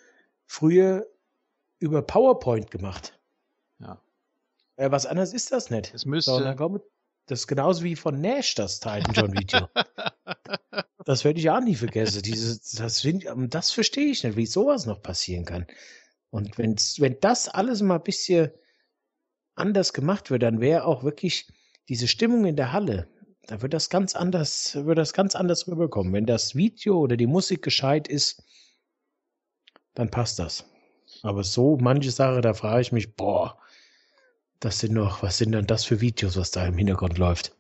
früher 0.47 1.07
über 1.81 2.01
PowerPoint 2.01 2.71
gemacht. 2.71 3.19
Ja. 3.81 4.01
Äh, 4.77 4.91
was 4.91 5.05
anderes 5.05 5.35
ist 5.35 5.53
das 5.53 5.69
nicht. 5.69 5.93
es 5.93 6.03
So, 6.03 6.09
müsste, 6.09 6.43
dann 6.43 6.57
kommt, 6.57 6.81
das 7.27 7.41
ist 7.41 7.47
genauso 7.47 7.85
wie 7.85 7.97
von 7.97 8.21
Nash, 8.21 8.55
das 8.55 8.81
Titan 8.81 9.15
John 9.15 9.33
Video. 9.33 9.69
das 11.05 11.25
werde 11.25 11.41
ich 11.41 11.51
auch 11.51 11.61
nie 11.61 11.75
vergessen. 11.75 12.23
Dieses, 12.23 12.73
das, 12.73 13.07
das 13.49 13.71
verstehe 13.73 14.11
ich 14.11 14.25
nicht, 14.25 14.37
wie 14.37 14.47
sowas 14.47 14.87
noch 14.87 15.03
passieren 15.03 15.45
kann. 15.45 15.67
Und 16.31 16.59
wenn's, 16.59 17.01
wenn 17.01 17.19
das 17.21 17.49
alles 17.49 17.81
mal 17.81 17.97
ein 17.97 18.03
bisschen 18.03 18.51
anders 19.55 19.93
gemacht 19.93 20.31
wird, 20.31 20.43
dann 20.43 20.61
wäre 20.61 20.85
auch 20.85 21.05
wirklich 21.05 21.49
diese 21.89 22.09
Stimmung 22.09 22.45
in 22.45 22.57
der 22.57 22.73
Halle, 22.73 23.09
da 23.47 23.61
wird 23.61 23.75
das 23.75 23.91
ganz 23.91 24.15
anders, 24.15 24.75
wird 24.75 24.97
das 24.97 25.13
ganz 25.13 25.35
anders 25.35 25.69
rüberkommen. 25.69 26.13
Wenn 26.13 26.27
das 26.27 26.55
Video 26.55 26.99
oder 26.99 27.17
die 27.17 27.27
Musik 27.27 27.63
gescheit 27.63 28.09
ist, 28.09 28.43
dann 29.95 30.11
passt 30.11 30.39
das. 30.39 30.65
Aber 31.23 31.45
so 31.45 31.77
manche 31.81 32.11
Sache, 32.11 32.41
da 32.41 32.55
frage 32.55 32.81
ich 32.81 32.93
mich, 32.93 33.15
boah, 33.15 33.59
das 34.61 34.79
sind 34.81 34.95
noch, 34.95 35.23
was 35.23 35.39
sind 35.39 35.53
denn 35.53 35.67
das 35.67 35.85
für 35.85 36.01
Videos, 36.01 36.37
was 36.37 36.51
da 36.51 36.67
im 36.67 36.77
Hintergrund 36.79 37.19
läuft? 37.19 37.53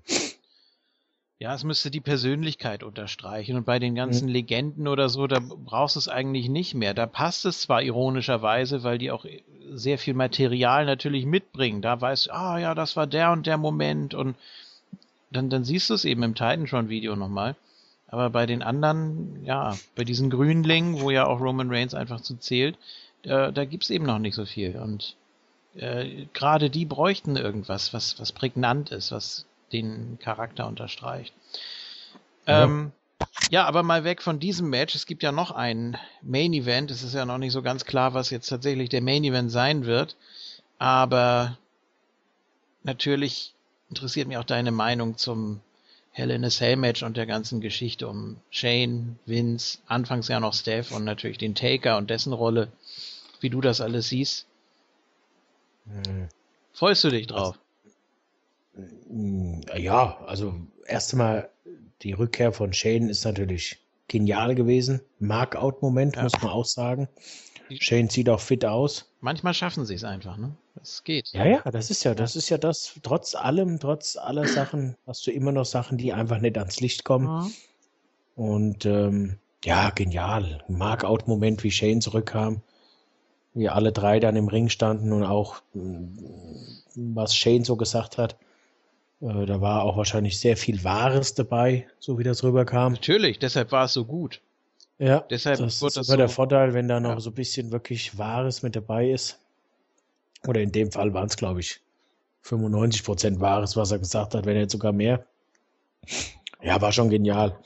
ja, 1.40 1.52
es 1.54 1.64
müsste 1.64 1.90
die 1.90 2.00
Persönlichkeit 2.00 2.82
unterstreichen. 2.82 3.56
Und 3.56 3.66
bei 3.66 3.78
den 3.78 3.92
Mhm. 3.92 3.96
ganzen 3.98 4.28
Legenden 4.28 4.88
oder 4.88 5.08
so, 5.10 5.26
da 5.26 5.40
brauchst 5.40 5.96
du 5.96 6.00
es 6.00 6.08
eigentlich 6.08 6.48
nicht 6.48 6.74
mehr. 6.74 6.94
Da 6.94 7.06
passt 7.06 7.44
es 7.44 7.60
zwar 7.60 7.82
ironischerweise, 7.82 8.82
weil 8.82 8.96
die 8.98 9.10
auch 9.10 9.26
sehr 9.72 9.98
viel 9.98 10.14
Material 10.14 10.86
natürlich 10.86 11.26
mitbringen. 11.26 11.82
Da 11.82 12.00
weißt 12.00 12.26
du, 12.26 12.34
ah 12.34 12.58
ja, 12.58 12.74
das 12.74 12.96
war 12.96 13.06
der 13.06 13.32
und 13.32 13.46
der 13.46 13.58
Moment 13.58 14.14
und 14.14 14.36
dann, 15.30 15.50
dann 15.50 15.64
siehst 15.64 15.90
du 15.90 15.94
es 15.94 16.04
eben 16.06 16.22
im 16.22 16.34
Titantron-Video 16.34 17.14
nochmal. 17.16 17.56
Aber 18.06 18.30
bei 18.30 18.46
den 18.46 18.62
anderen, 18.62 19.44
ja, 19.44 19.76
bei 19.96 20.04
diesen 20.04 20.30
Grünlingen, 20.30 21.00
wo 21.00 21.10
ja 21.10 21.26
auch 21.26 21.40
Roman 21.40 21.68
Reigns 21.70 21.92
einfach 21.94 22.20
zu 22.20 22.36
zählt, 22.36 22.78
äh, 23.24 23.52
da 23.52 23.64
gibt's 23.64 23.90
eben 23.90 24.06
noch 24.06 24.20
nicht 24.20 24.34
so 24.36 24.46
viel. 24.46 24.76
Und 24.76 25.16
äh, 25.76 26.26
gerade 26.32 26.70
die 26.70 26.84
bräuchten 26.84 27.36
irgendwas, 27.36 27.92
was, 27.92 28.18
was 28.18 28.32
prägnant 28.32 28.90
ist, 28.90 29.12
was 29.12 29.46
den 29.72 30.18
Charakter 30.20 30.66
unterstreicht. 30.66 31.34
Ja. 32.46 32.64
Ähm, 32.64 32.92
ja, 33.48 33.66
aber 33.66 33.82
mal 33.82 34.04
weg 34.04 34.22
von 34.22 34.40
diesem 34.40 34.70
Match. 34.70 34.94
Es 34.94 35.06
gibt 35.06 35.22
ja 35.22 35.30
noch 35.30 35.50
ein 35.50 35.98
Main 36.22 36.52
Event. 36.54 36.90
Es 36.90 37.02
ist 37.02 37.14
ja 37.14 37.24
noch 37.24 37.38
nicht 37.38 37.52
so 37.52 37.62
ganz 37.62 37.84
klar, 37.84 38.14
was 38.14 38.30
jetzt 38.30 38.48
tatsächlich 38.48 38.88
der 38.88 39.02
Main 39.02 39.24
Event 39.24 39.50
sein 39.50 39.84
wird. 39.84 40.16
Aber 40.78 41.58
natürlich 42.82 43.52
interessiert 43.90 44.28
mich 44.28 44.38
auch 44.38 44.44
deine 44.44 44.72
Meinung 44.72 45.18
zum 45.18 45.60
Hell 46.10 46.30
in 46.30 46.44
a 46.44 46.50
Cell 46.50 46.76
Match 46.76 47.02
und 47.02 47.16
der 47.16 47.26
ganzen 47.26 47.60
Geschichte 47.60 48.08
um 48.08 48.36
Shane, 48.50 49.18
Vince, 49.26 49.78
anfangs 49.86 50.28
ja 50.28 50.40
noch 50.40 50.54
Steph 50.54 50.92
und 50.92 51.04
natürlich 51.04 51.38
den 51.38 51.54
Taker 51.54 51.96
und 51.96 52.08
dessen 52.08 52.32
Rolle, 52.32 52.68
wie 53.40 53.50
du 53.50 53.60
das 53.60 53.80
alles 53.80 54.08
siehst. 54.08 54.46
Hm. 55.86 56.28
Freust 56.72 57.04
du 57.04 57.10
dich 57.10 57.26
drauf? 57.26 57.58
Hm, 58.74 59.60
Ja, 59.76 60.18
also 60.26 60.54
erst 60.86 61.12
einmal 61.12 61.50
die 62.02 62.12
Rückkehr 62.12 62.52
von 62.52 62.72
Shane 62.72 63.08
ist 63.08 63.24
natürlich 63.24 63.78
genial 64.08 64.54
gewesen. 64.54 65.00
Markout-Moment, 65.20 66.16
Ja. 66.16 66.24
muss 66.24 66.32
man 66.42 66.50
auch 66.50 66.64
sagen. 66.64 67.08
Shane 67.80 68.10
sieht 68.10 68.28
auch 68.28 68.40
fit 68.40 68.64
aus. 68.64 69.10
Manchmal 69.20 69.54
schaffen 69.54 69.86
sie 69.86 69.94
es 69.94 70.04
einfach, 70.04 70.36
ne? 70.36 70.54
Das 70.74 71.02
geht. 71.02 71.28
Ja, 71.32 71.46
ja, 71.46 71.62
das 71.70 71.90
ist 71.90 72.04
ja, 72.04 72.14
das 72.14 72.36
ist 72.36 72.50
ja 72.50 72.58
das, 72.58 72.98
trotz 73.02 73.34
allem, 73.34 73.78
trotz 73.80 74.16
aller 74.16 74.46
Sachen, 74.46 74.96
hast 75.06 75.26
du 75.26 75.30
immer 75.30 75.52
noch 75.52 75.64
Sachen, 75.64 75.96
die 75.96 76.12
einfach 76.12 76.40
nicht 76.40 76.58
ans 76.58 76.80
Licht 76.80 77.04
kommen. 77.04 77.26
Mhm. 77.26 77.52
Und 78.36 78.84
ähm, 78.86 79.38
ja, 79.64 79.90
genial. 79.90 80.62
Markout-Moment, 80.68 81.62
wie 81.64 81.70
Shane 81.70 82.00
zurückkam, 82.02 82.60
wie 83.54 83.68
alle 83.68 83.92
drei 83.92 84.20
dann 84.20 84.36
im 84.36 84.48
Ring 84.48 84.68
standen 84.68 85.12
und 85.12 85.22
auch 85.24 85.62
mm, 85.74 86.06
was 87.14 87.34
Shane 87.36 87.64
so 87.64 87.76
gesagt 87.76 88.18
hat. 88.18 88.36
Äh, 89.20 89.46
da 89.46 89.60
war 89.60 89.82
auch 89.84 89.96
wahrscheinlich 89.96 90.38
sehr 90.40 90.56
viel 90.56 90.82
Wahres 90.84 91.34
dabei, 91.34 91.86
so 92.00 92.18
wie 92.18 92.24
das 92.24 92.42
rüberkam. 92.42 92.94
Natürlich, 92.94 93.38
deshalb 93.38 93.70
war 93.72 93.84
es 93.84 93.92
so 93.92 94.04
gut. 94.04 94.40
Ja, 94.98 95.20
Deshalb 95.28 95.58
das 95.58 95.80
wird 95.82 95.88
ist 95.90 95.96
das 95.96 96.08
immer 96.08 96.16
der 96.18 96.28
so- 96.28 96.34
Vorteil, 96.34 96.72
wenn 96.74 96.86
da 96.88 97.00
noch 97.00 97.10
Ja. 97.14 97.20
so 97.20 97.30
ein 97.30 97.34
bisschen 97.34 97.72
wirklich 97.72 98.16
Wahres 98.16 98.62
mit 98.62 98.76
dabei 98.76 99.10
ist. 99.10 99.40
Oder 100.46 100.60
in 100.60 100.70
dem 100.72 100.92
Fall 100.92 101.12
waren 101.14 101.26
es, 101.26 101.36
glaube 101.36 101.60
ich, 101.60 101.80
95% 102.44 103.40
Wahres, 103.40 103.76
was 103.76 103.90
er 103.90 103.98
gesagt 103.98 104.34
hat, 104.34 104.44
wenn 104.46 104.56
nicht 104.56 104.70
sogar 104.70 104.92
mehr. 104.92 105.24
Ja, 106.62 106.80
war 106.80 106.92
schon 106.92 107.08
genial. 107.10 107.58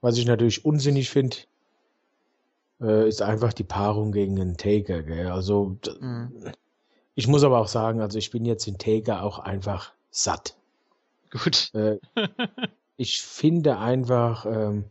Was 0.00 0.16
ich 0.18 0.26
natürlich 0.26 0.64
unsinnig 0.64 1.10
finde, 1.10 1.36
äh, 2.80 3.08
ist 3.08 3.22
einfach 3.22 3.52
die 3.52 3.64
Paarung 3.64 4.12
gegen 4.12 4.36
den 4.36 4.56
Taker. 4.56 5.02
Gell? 5.02 5.28
Also, 5.28 5.76
Mhm. 6.00 6.52
ich 7.14 7.28
muss 7.28 7.44
aber 7.44 7.60
auch 7.60 7.68
sagen, 7.68 8.00
also 8.00 8.18
ich 8.18 8.30
bin 8.30 8.44
jetzt 8.44 8.66
den 8.66 8.78
Taker 8.78 9.22
auch 9.22 9.38
einfach 9.38 9.92
satt. 10.10 10.56
Gut. 11.30 11.70
Äh, 11.74 11.98
ich 12.96 13.22
finde 13.22 13.78
einfach, 13.78 14.46
ähm, 14.46 14.84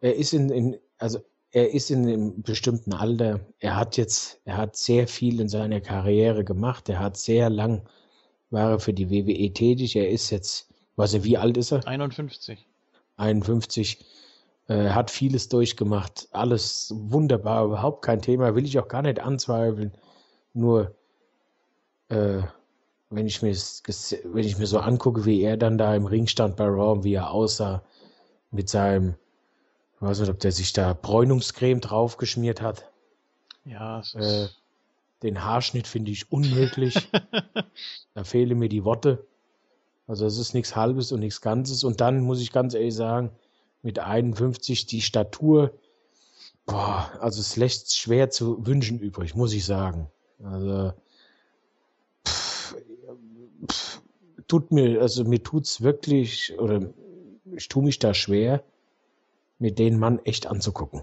er 0.00 0.16
ist 0.16 0.32
in, 0.32 0.50
in, 0.50 0.78
also 0.98 1.20
er 1.52 1.72
ist 1.72 1.90
in 1.90 2.06
einem 2.06 2.42
bestimmten 2.42 2.92
Alter. 2.92 3.40
Er 3.58 3.76
hat 3.76 3.96
jetzt, 3.96 4.40
er 4.44 4.56
hat 4.56 4.76
sehr 4.76 5.06
viel 5.06 5.38
in 5.40 5.48
seiner 5.48 5.80
Karriere 5.80 6.44
gemacht. 6.44 6.88
Er 6.88 6.98
hat 6.98 7.16
sehr 7.16 7.50
lang, 7.50 7.82
war 8.50 8.70
er 8.70 8.80
für 8.80 8.94
die 8.94 9.10
WWE 9.10 9.52
tätig. 9.52 9.94
Er 9.96 10.08
ist 10.08 10.30
jetzt, 10.30 10.68
weiß 10.96 11.14
er, 11.14 11.24
wie 11.24 11.36
alt 11.36 11.56
ist 11.56 11.72
er? 11.72 11.86
51. 11.86 12.66
51. 13.16 13.98
Äh, 14.68 14.90
hat 14.90 15.10
vieles 15.10 15.48
durchgemacht. 15.48 16.28
Alles 16.32 16.92
wunderbar, 16.96 17.64
überhaupt 17.64 18.02
kein 18.02 18.22
Thema. 18.22 18.54
Will 18.54 18.64
ich 18.64 18.78
auch 18.78 18.88
gar 18.88 19.02
nicht 19.02 19.20
anzweifeln. 19.20 19.92
Nur, 20.54 20.94
äh, 22.08 22.42
wenn 23.10 23.26
ich 23.26 23.42
mir 23.42 23.52
wenn 23.52 24.46
ich 24.46 24.58
mir 24.58 24.66
so 24.66 24.78
angucke, 24.78 25.24
wie 25.24 25.42
er 25.42 25.56
dann 25.56 25.78
da 25.78 25.94
im 25.94 26.06
Ring 26.06 26.26
stand 26.26 26.56
bei 26.56 26.66
Raw, 26.66 27.02
wie 27.04 27.14
er 27.14 27.30
aussah 27.30 27.82
mit 28.50 28.68
seinem, 28.68 29.16
ich 29.96 30.02
weiß 30.02 30.20
nicht, 30.20 30.30
ob 30.30 30.38
der 30.38 30.52
sich 30.52 30.72
da 30.72 30.92
Bräunungscreme 30.94 31.80
draufgeschmiert 31.80 32.62
hat. 32.62 32.90
Ja, 33.64 34.00
es 34.00 34.14
äh, 34.14 34.48
den 35.22 35.44
Haarschnitt 35.44 35.86
finde 35.86 36.10
ich 36.10 36.30
unmöglich. 36.32 37.10
da 38.14 38.24
fehlen 38.24 38.58
mir 38.58 38.68
die 38.68 38.84
Worte. 38.84 39.26
Also 40.06 40.26
es 40.26 40.38
ist 40.38 40.52
nichts 40.54 40.74
Halbes 40.74 41.12
und 41.12 41.20
nichts 41.20 41.40
Ganzes. 41.40 41.84
Und 41.84 42.00
dann 42.00 42.20
muss 42.20 42.40
ich 42.40 42.52
ganz 42.52 42.74
ehrlich 42.74 42.94
sagen, 42.94 43.30
mit 43.82 43.98
51 43.98 44.86
die 44.86 45.02
Statur, 45.02 45.72
boah, 46.66 47.10
also 47.20 47.40
es 47.40 47.56
lässt 47.56 47.96
schwer 47.96 48.30
zu 48.30 48.66
wünschen 48.66 48.98
übrig, 48.98 49.34
muss 49.34 49.52
ich 49.52 49.64
sagen. 49.64 50.08
Also 50.42 50.92
pff, 52.26 52.76
pff, 53.68 54.02
tut 54.46 54.72
mir, 54.72 55.00
also 55.00 55.24
mir 55.24 55.42
tut's 55.42 55.82
wirklich, 55.82 56.58
oder 56.58 56.92
ich 57.56 57.68
tue 57.68 57.82
mich 57.82 57.98
da 57.98 58.14
schwer, 58.14 58.62
mir 59.58 59.72
den 59.72 59.98
Mann 59.98 60.18
echt 60.24 60.46
anzugucken. 60.46 61.02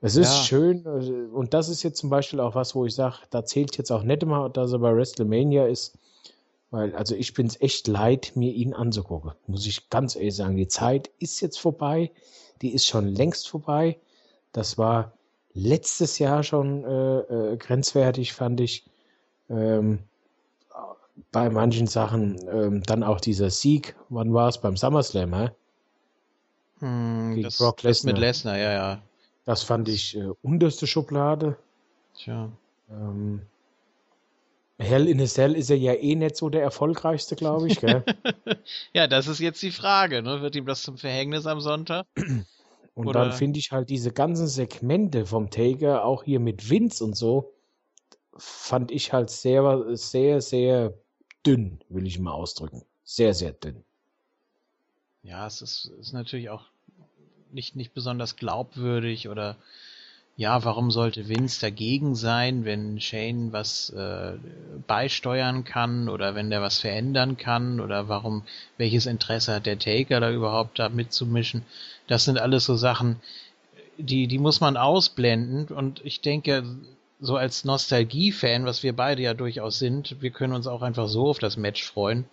Es 0.00 0.16
ist 0.16 0.28
ja. 0.28 0.42
schön, 0.42 1.30
und 1.32 1.54
das 1.54 1.70
ist 1.70 1.82
jetzt 1.82 1.98
zum 1.98 2.10
Beispiel 2.10 2.40
auch 2.40 2.54
was, 2.54 2.74
wo 2.74 2.84
ich 2.84 2.94
sage, 2.94 3.16
da 3.30 3.42
zählt 3.44 3.78
jetzt 3.78 3.90
auch 3.90 4.02
nicht 4.02 4.22
immer, 4.22 4.50
dass 4.50 4.72
er 4.72 4.80
bei 4.80 4.94
WrestleMania 4.94 5.66
ist, 5.66 5.96
weil, 6.70 6.94
also 6.94 7.14
ich 7.14 7.34
bin 7.34 7.46
es 7.46 7.60
echt 7.60 7.86
leid, 7.86 8.32
mir 8.34 8.52
ihn 8.52 8.74
anzugucken, 8.74 9.32
muss 9.46 9.66
ich 9.66 9.88
ganz 9.90 10.16
ehrlich 10.16 10.36
sagen. 10.36 10.56
Die 10.56 10.68
Zeit 10.68 11.10
ist 11.18 11.40
jetzt 11.40 11.58
vorbei, 11.58 12.10
die 12.62 12.72
ist 12.72 12.86
schon 12.86 13.06
längst 13.06 13.48
vorbei. 13.48 13.98
Das 14.52 14.78
war 14.78 15.12
letztes 15.52 16.18
Jahr 16.18 16.42
schon 16.42 16.84
äh, 16.84 17.18
äh, 17.18 17.56
grenzwertig, 17.56 18.32
fand 18.32 18.60
ich. 18.60 18.84
Ähm, 19.48 20.00
bei 21.30 21.48
manchen 21.48 21.86
Sachen 21.86 22.40
ähm, 22.48 22.82
dann 22.82 23.02
auch 23.02 23.20
dieser 23.20 23.50
Sieg, 23.50 23.94
wann 24.08 24.34
war 24.34 24.48
es 24.48 24.60
beim 24.60 24.76
SummerSlam, 24.76 25.34
hä? 25.34 25.50
Hm, 26.80 27.40
das, 27.42 27.58
Brock 27.58 27.82
Lesnar. 27.82 28.12
mit 28.12 28.20
Lesnar, 28.20 28.58
ja, 28.58 28.72
ja. 28.72 29.02
Das 29.44 29.62
fand 29.62 29.88
ich 29.88 30.16
äh, 30.16 30.30
unterste 30.42 30.86
Schublade. 30.86 31.56
Tja. 32.14 32.50
Ähm, 32.90 33.42
Hell 34.78 35.06
in 35.06 35.20
a 35.20 35.26
Cell 35.26 35.54
ist 35.54 35.70
er 35.70 35.76
ja 35.76 35.94
eh 35.94 36.16
nicht 36.16 36.36
so 36.36 36.48
der 36.48 36.62
erfolgreichste, 36.62 37.36
glaube 37.36 37.68
ich, 37.68 37.80
gell? 37.80 38.04
ja, 38.92 39.06
das 39.06 39.28
ist 39.28 39.38
jetzt 39.38 39.62
die 39.62 39.70
Frage, 39.70 40.22
ne? 40.22 40.42
Wird 40.42 40.56
ihm 40.56 40.66
das 40.66 40.82
zum 40.82 40.98
Verhängnis 40.98 41.46
am 41.46 41.60
Sonntag? 41.60 42.06
Und 42.94 43.08
Oder? 43.08 43.20
dann 43.20 43.32
finde 43.32 43.58
ich 43.58 43.72
halt 43.72 43.90
diese 43.90 44.12
ganzen 44.12 44.46
Segmente 44.46 45.26
vom 45.26 45.50
Taker, 45.50 46.04
auch 46.04 46.22
hier 46.22 46.38
mit 46.38 46.70
Vince 46.70 47.02
und 47.02 47.16
so, 47.16 47.52
fand 48.36 48.92
ich 48.92 49.12
halt 49.12 49.30
sehr, 49.30 49.96
sehr, 49.96 50.40
sehr 50.40 50.94
dünn, 51.44 51.80
will 51.88 52.06
ich 52.06 52.20
mal 52.20 52.32
ausdrücken. 52.32 52.84
Sehr, 53.02 53.34
sehr 53.34 53.52
dünn. 53.52 53.82
Ja, 55.24 55.46
es 55.46 55.60
ist, 55.60 55.86
ist 55.98 56.12
natürlich 56.12 56.50
auch 56.50 56.66
nicht, 57.50 57.74
nicht 57.74 57.94
besonders 57.94 58.36
glaubwürdig 58.36 59.28
oder 59.28 59.56
ja, 60.36 60.64
warum 60.64 60.90
sollte 60.90 61.28
Vince 61.28 61.60
dagegen 61.60 62.16
sein, 62.16 62.64
wenn 62.64 63.00
Shane 63.00 63.52
was 63.52 63.90
äh, 63.90 64.32
beisteuern 64.86 65.62
kann 65.64 66.08
oder 66.08 66.34
wenn 66.34 66.50
der 66.50 66.60
was 66.60 66.80
verändern 66.80 67.36
kann 67.36 67.78
oder 67.80 68.08
warum, 68.08 68.42
welches 68.76 69.06
Interesse 69.06 69.54
hat 69.54 69.66
der 69.66 69.78
Taker 69.78 70.18
da 70.18 70.32
überhaupt 70.32 70.80
da 70.80 70.88
mitzumischen? 70.88 71.62
Das 72.08 72.24
sind 72.24 72.38
alles 72.38 72.64
so 72.64 72.74
Sachen, 72.74 73.20
die, 73.96 74.26
die 74.26 74.38
muss 74.38 74.60
man 74.60 74.76
ausblenden 74.76 75.68
und 75.68 76.04
ich 76.04 76.20
denke, 76.20 76.64
so 77.20 77.36
als 77.36 77.64
Nostalgie-Fan, 77.64 78.66
was 78.66 78.82
wir 78.82 78.92
beide 78.92 79.22
ja 79.22 79.34
durchaus 79.34 79.78
sind, 79.78 80.20
wir 80.20 80.30
können 80.30 80.52
uns 80.52 80.66
auch 80.66 80.82
einfach 80.82 81.06
so 81.06 81.28
auf 81.28 81.38
das 81.38 81.56
Match 81.56 81.84
freuen. 81.84 82.24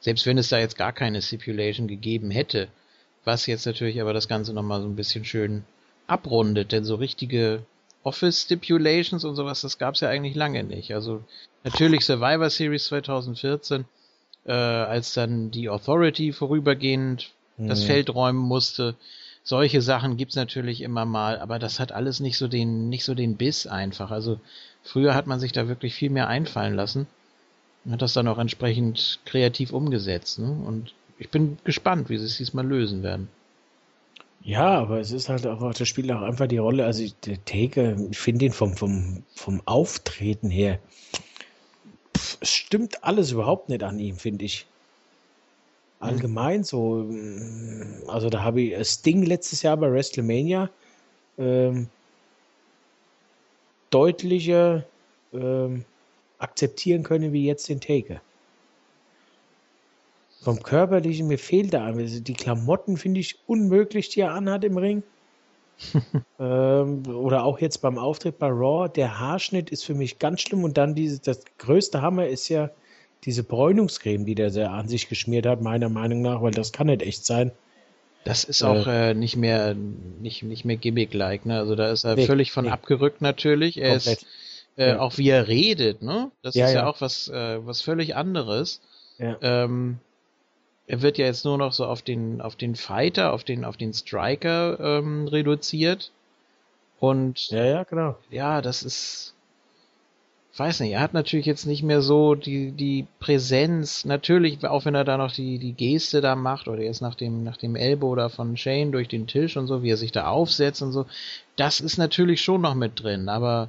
Selbst 0.00 0.26
wenn 0.26 0.36
es 0.36 0.50
da 0.50 0.58
jetzt 0.58 0.76
gar 0.76 0.92
keine 0.92 1.22
Stipulation 1.22 1.88
gegeben 1.88 2.30
hätte, 2.30 2.68
was 3.24 3.46
jetzt 3.46 3.64
natürlich 3.64 4.00
aber 4.02 4.12
das 4.12 4.28
Ganze 4.28 4.52
nochmal 4.52 4.82
so 4.82 4.86
ein 4.86 4.96
bisschen 4.96 5.24
schön 5.24 5.64
abrundet, 6.08 6.72
denn 6.72 6.84
so 6.84 6.96
richtige 6.96 7.62
Office 8.02 8.42
Stipulations 8.42 9.24
und 9.24 9.36
sowas, 9.36 9.60
das 9.60 9.78
gab 9.78 9.94
es 9.94 10.00
ja 10.00 10.08
eigentlich 10.08 10.34
lange 10.34 10.64
nicht. 10.64 10.94
Also 10.94 11.22
natürlich 11.62 12.04
Survivor 12.04 12.50
Series 12.50 12.86
2014, 12.86 13.84
äh, 14.46 14.52
als 14.52 15.14
dann 15.14 15.50
die 15.50 15.68
Authority 15.68 16.32
vorübergehend 16.32 17.30
mhm. 17.58 17.68
das 17.68 17.84
Feld 17.84 18.12
räumen 18.14 18.38
musste. 18.38 18.94
Solche 19.42 19.82
Sachen 19.82 20.16
gibt's 20.16 20.36
natürlich 20.36 20.80
immer 20.80 21.04
mal, 21.04 21.38
aber 21.38 21.58
das 21.58 21.80
hat 21.80 21.92
alles 21.92 22.20
nicht 22.20 22.38
so 22.38 22.48
den, 22.48 22.88
nicht 22.88 23.04
so 23.04 23.14
den 23.14 23.36
Biss 23.36 23.66
einfach. 23.66 24.10
Also 24.10 24.40
früher 24.82 25.14
hat 25.14 25.26
man 25.26 25.40
sich 25.40 25.52
da 25.52 25.68
wirklich 25.68 25.94
viel 25.94 26.10
mehr 26.10 26.28
einfallen 26.28 26.74
lassen 26.74 27.06
und 27.84 27.92
hat 27.92 28.02
das 28.02 28.12
dann 28.12 28.28
auch 28.28 28.38
entsprechend 28.38 29.20
kreativ 29.24 29.72
umgesetzt. 29.72 30.38
Ne? 30.38 30.50
Und 30.50 30.94
ich 31.18 31.30
bin 31.30 31.58
gespannt, 31.64 32.08
wie 32.08 32.18
sie 32.18 32.26
es 32.26 32.36
diesmal 32.36 32.66
lösen 32.66 33.02
werden. 33.02 33.28
Ja, 34.40 34.78
aber 34.78 35.00
es 35.00 35.12
ist 35.12 35.28
halt 35.28 35.46
auch, 35.46 35.72
das 35.74 35.88
spielt 35.88 36.10
auch 36.10 36.22
einfach 36.22 36.46
die 36.46 36.58
Rolle. 36.58 36.84
Also 36.84 37.04
der 37.24 37.44
Taker, 37.44 37.96
ich 38.10 38.18
finde 38.18 38.46
ihn 38.46 38.52
vom, 38.52 38.76
vom, 38.76 39.24
vom 39.34 39.60
Auftreten 39.66 40.50
her, 40.50 40.78
pff, 42.16 42.38
es 42.40 42.50
stimmt 42.50 43.04
alles 43.04 43.32
überhaupt 43.32 43.68
nicht 43.68 43.82
an 43.82 43.98
ihm, 43.98 44.16
finde 44.16 44.44
ich. 44.44 44.66
Allgemein 46.00 46.62
so, 46.62 47.04
mm, 47.08 48.04
also 48.08 48.30
da 48.30 48.42
habe 48.42 48.60
ich 48.60 48.88
Sting 48.88 49.24
letztes 49.24 49.62
Jahr 49.62 49.76
bei 49.76 49.90
WrestleMania 49.90 50.70
ähm, 51.36 51.88
deutlicher 53.90 54.84
ähm, 55.32 55.84
akzeptieren 56.38 57.02
können 57.02 57.32
wie 57.32 57.46
jetzt 57.46 57.68
den 57.68 57.80
Taker. 57.80 58.20
Vom 60.48 60.62
Körperlichen, 60.62 61.28
mir 61.28 61.38
fehlt 61.38 61.74
da 61.74 61.84
also 61.84 62.20
die 62.20 62.32
Klamotten 62.32 62.96
finde 62.96 63.20
ich 63.20 63.36
unmöglich, 63.46 64.08
die 64.08 64.20
er 64.20 64.32
anhat 64.32 64.64
im 64.64 64.78
Ring. 64.78 65.02
ähm, 66.40 67.02
oder 67.06 67.44
auch 67.44 67.60
jetzt 67.60 67.82
beim 67.82 67.98
Auftritt 67.98 68.38
bei 68.38 68.46
Raw, 68.48 68.88
der 68.88 69.20
Haarschnitt 69.20 69.68
ist 69.68 69.84
für 69.84 69.92
mich 69.92 70.18
ganz 70.18 70.40
schlimm 70.40 70.64
und 70.64 70.78
dann 70.78 70.94
diese, 70.94 71.20
das 71.20 71.42
größte 71.58 72.00
Hammer 72.00 72.28
ist 72.28 72.48
ja 72.48 72.70
diese 73.26 73.44
Bräunungscreme, 73.44 74.24
die 74.24 74.34
der 74.34 74.48
sehr 74.48 74.70
an 74.70 74.88
sich 74.88 75.10
geschmiert 75.10 75.44
hat, 75.44 75.60
meiner 75.60 75.90
Meinung 75.90 76.22
nach, 76.22 76.40
weil 76.40 76.52
das 76.52 76.72
kann 76.72 76.86
nicht 76.86 77.02
echt 77.02 77.26
sein. 77.26 77.52
Das 78.24 78.44
ist 78.44 78.62
auch 78.62 78.86
äh, 78.86 79.10
äh, 79.10 79.14
nicht 79.14 79.36
mehr 79.36 79.74
nicht, 79.74 80.44
nicht 80.44 80.64
mehr 80.64 80.78
Gimmick-like, 80.78 81.44
ne? 81.44 81.58
Also 81.58 81.76
da 81.76 81.90
ist 81.90 82.04
er 82.04 82.16
nee, 82.16 82.24
völlig 82.24 82.52
von 82.52 82.64
nee. 82.64 82.70
abgerückt 82.70 83.20
natürlich. 83.20 83.76
Er 83.76 83.90
Komplett. 83.90 84.22
ist 84.22 84.26
äh, 84.78 84.88
ja. 84.88 85.00
auch 85.00 85.18
wie 85.18 85.28
er 85.28 85.46
redet, 85.46 86.00
ne? 86.00 86.30
Das 86.40 86.54
ja, 86.54 86.68
ist 86.68 86.72
ja, 86.72 86.80
ja, 86.80 86.86
auch 86.86 87.02
was 87.02 87.28
äh, 87.28 87.58
was 87.66 87.82
völlig 87.82 88.16
anderes. 88.16 88.80
Ja. 89.18 89.36
Ähm, 89.42 89.98
er 90.88 91.02
wird 91.02 91.18
ja 91.18 91.26
jetzt 91.26 91.44
nur 91.44 91.58
noch 91.58 91.74
so 91.74 91.84
auf 91.84 92.00
den, 92.00 92.40
auf 92.40 92.56
den 92.56 92.74
Fighter, 92.74 93.34
auf 93.34 93.44
den, 93.44 93.64
auf 93.64 93.76
den 93.76 93.92
Striker 93.92 94.80
ähm, 94.80 95.28
reduziert. 95.28 96.10
Und 96.98 97.50
ja, 97.50 97.64
ja, 97.64 97.84
genau. 97.84 98.16
Ja, 98.30 98.62
das 98.62 98.82
ist, 98.82 99.34
weiß 100.56 100.80
nicht, 100.80 100.92
er 100.92 101.00
hat 101.00 101.12
natürlich 101.12 101.44
jetzt 101.44 101.66
nicht 101.66 101.82
mehr 101.82 102.00
so 102.00 102.34
die, 102.34 102.72
die 102.72 103.06
Präsenz, 103.20 104.06
natürlich, 104.06 104.64
auch 104.66 104.86
wenn 104.86 104.94
er 104.94 105.04
da 105.04 105.18
noch 105.18 105.30
die, 105.30 105.58
die 105.58 105.74
Geste 105.74 106.22
da 106.22 106.34
macht, 106.34 106.68
oder 106.68 106.82
jetzt 106.82 107.02
nach 107.02 107.14
dem, 107.14 107.44
nach 107.44 107.58
dem 107.58 107.76
Elbow 107.76 108.16
da 108.16 108.30
von 108.30 108.56
Shane 108.56 108.90
durch 108.90 109.08
den 109.08 109.26
Tisch 109.26 109.58
und 109.58 109.66
so, 109.66 109.82
wie 109.82 109.90
er 109.90 109.98
sich 109.98 110.10
da 110.10 110.28
aufsetzt 110.28 110.80
und 110.80 110.92
so, 110.92 111.04
das 111.56 111.80
ist 111.80 111.98
natürlich 111.98 112.40
schon 112.40 112.62
noch 112.62 112.74
mit 112.74 113.02
drin, 113.02 113.28
aber 113.28 113.68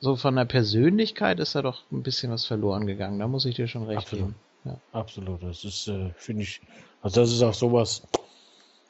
so 0.00 0.14
von 0.14 0.36
der 0.36 0.44
Persönlichkeit 0.44 1.40
ist 1.40 1.56
da 1.56 1.62
doch 1.62 1.82
ein 1.90 2.04
bisschen 2.04 2.30
was 2.30 2.44
verloren 2.44 2.86
gegangen, 2.86 3.18
da 3.18 3.26
muss 3.26 3.44
ich 3.44 3.56
dir 3.56 3.66
schon 3.66 3.84
recht 3.84 3.98
Absolut. 3.98 4.26
geben. 4.26 4.34
Ja. 4.64 4.78
Absolut. 4.92 5.42
Das 5.42 5.64
ist, 5.64 5.88
äh, 5.88 6.10
finde 6.16 6.42
ich, 6.42 6.60
also 7.02 7.20
das 7.20 7.32
ist 7.32 7.42
auch 7.42 7.54
sowas. 7.54 8.02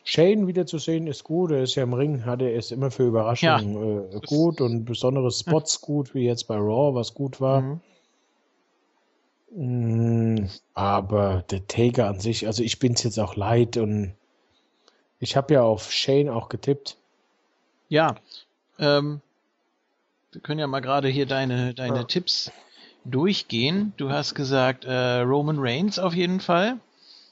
Shane 0.04 0.46
wiederzusehen 0.46 1.06
ist 1.06 1.24
gut. 1.24 1.50
Er 1.50 1.62
ist 1.62 1.74
ja 1.74 1.82
im 1.82 1.94
Ring, 1.94 2.24
hat 2.24 2.42
er 2.42 2.54
ist 2.54 2.72
immer 2.72 2.90
für 2.90 3.06
Überraschungen 3.06 4.10
ja. 4.12 4.16
äh, 4.16 4.20
gut 4.20 4.60
und 4.60 4.84
besondere 4.84 5.30
Spots 5.30 5.80
gut, 5.80 6.14
wie 6.14 6.26
jetzt 6.26 6.46
bei 6.46 6.56
Raw, 6.56 6.94
was 6.94 7.14
gut 7.14 7.40
war. 7.40 7.62
Mhm. 7.62 7.80
Mm, 9.56 10.48
aber 10.74 11.44
der 11.50 11.66
Taker 11.66 12.08
an 12.08 12.20
sich, 12.20 12.46
also 12.46 12.62
ich 12.62 12.78
bin 12.78 12.94
es 12.94 13.04
jetzt 13.04 13.18
auch 13.18 13.36
leid 13.36 13.76
und 13.76 14.14
ich 15.20 15.36
habe 15.36 15.54
ja 15.54 15.62
auf 15.62 15.90
Shane 15.90 16.28
auch 16.28 16.48
getippt. 16.48 16.98
Ja, 17.88 18.16
ähm, 18.78 19.20
wir 20.32 20.40
können 20.40 20.58
ja 20.58 20.66
mal 20.66 20.80
gerade 20.80 21.08
hier 21.08 21.26
deine, 21.26 21.72
deine 21.72 21.98
ja. 21.98 22.04
Tipps 22.04 22.50
durchgehen. 23.04 23.92
Du 23.96 24.10
hast 24.10 24.34
gesagt, 24.34 24.84
äh, 24.84 25.20
Roman 25.20 25.56
Reigns 25.58 25.98
auf 25.98 26.14
jeden 26.14 26.40
Fall. 26.40 26.78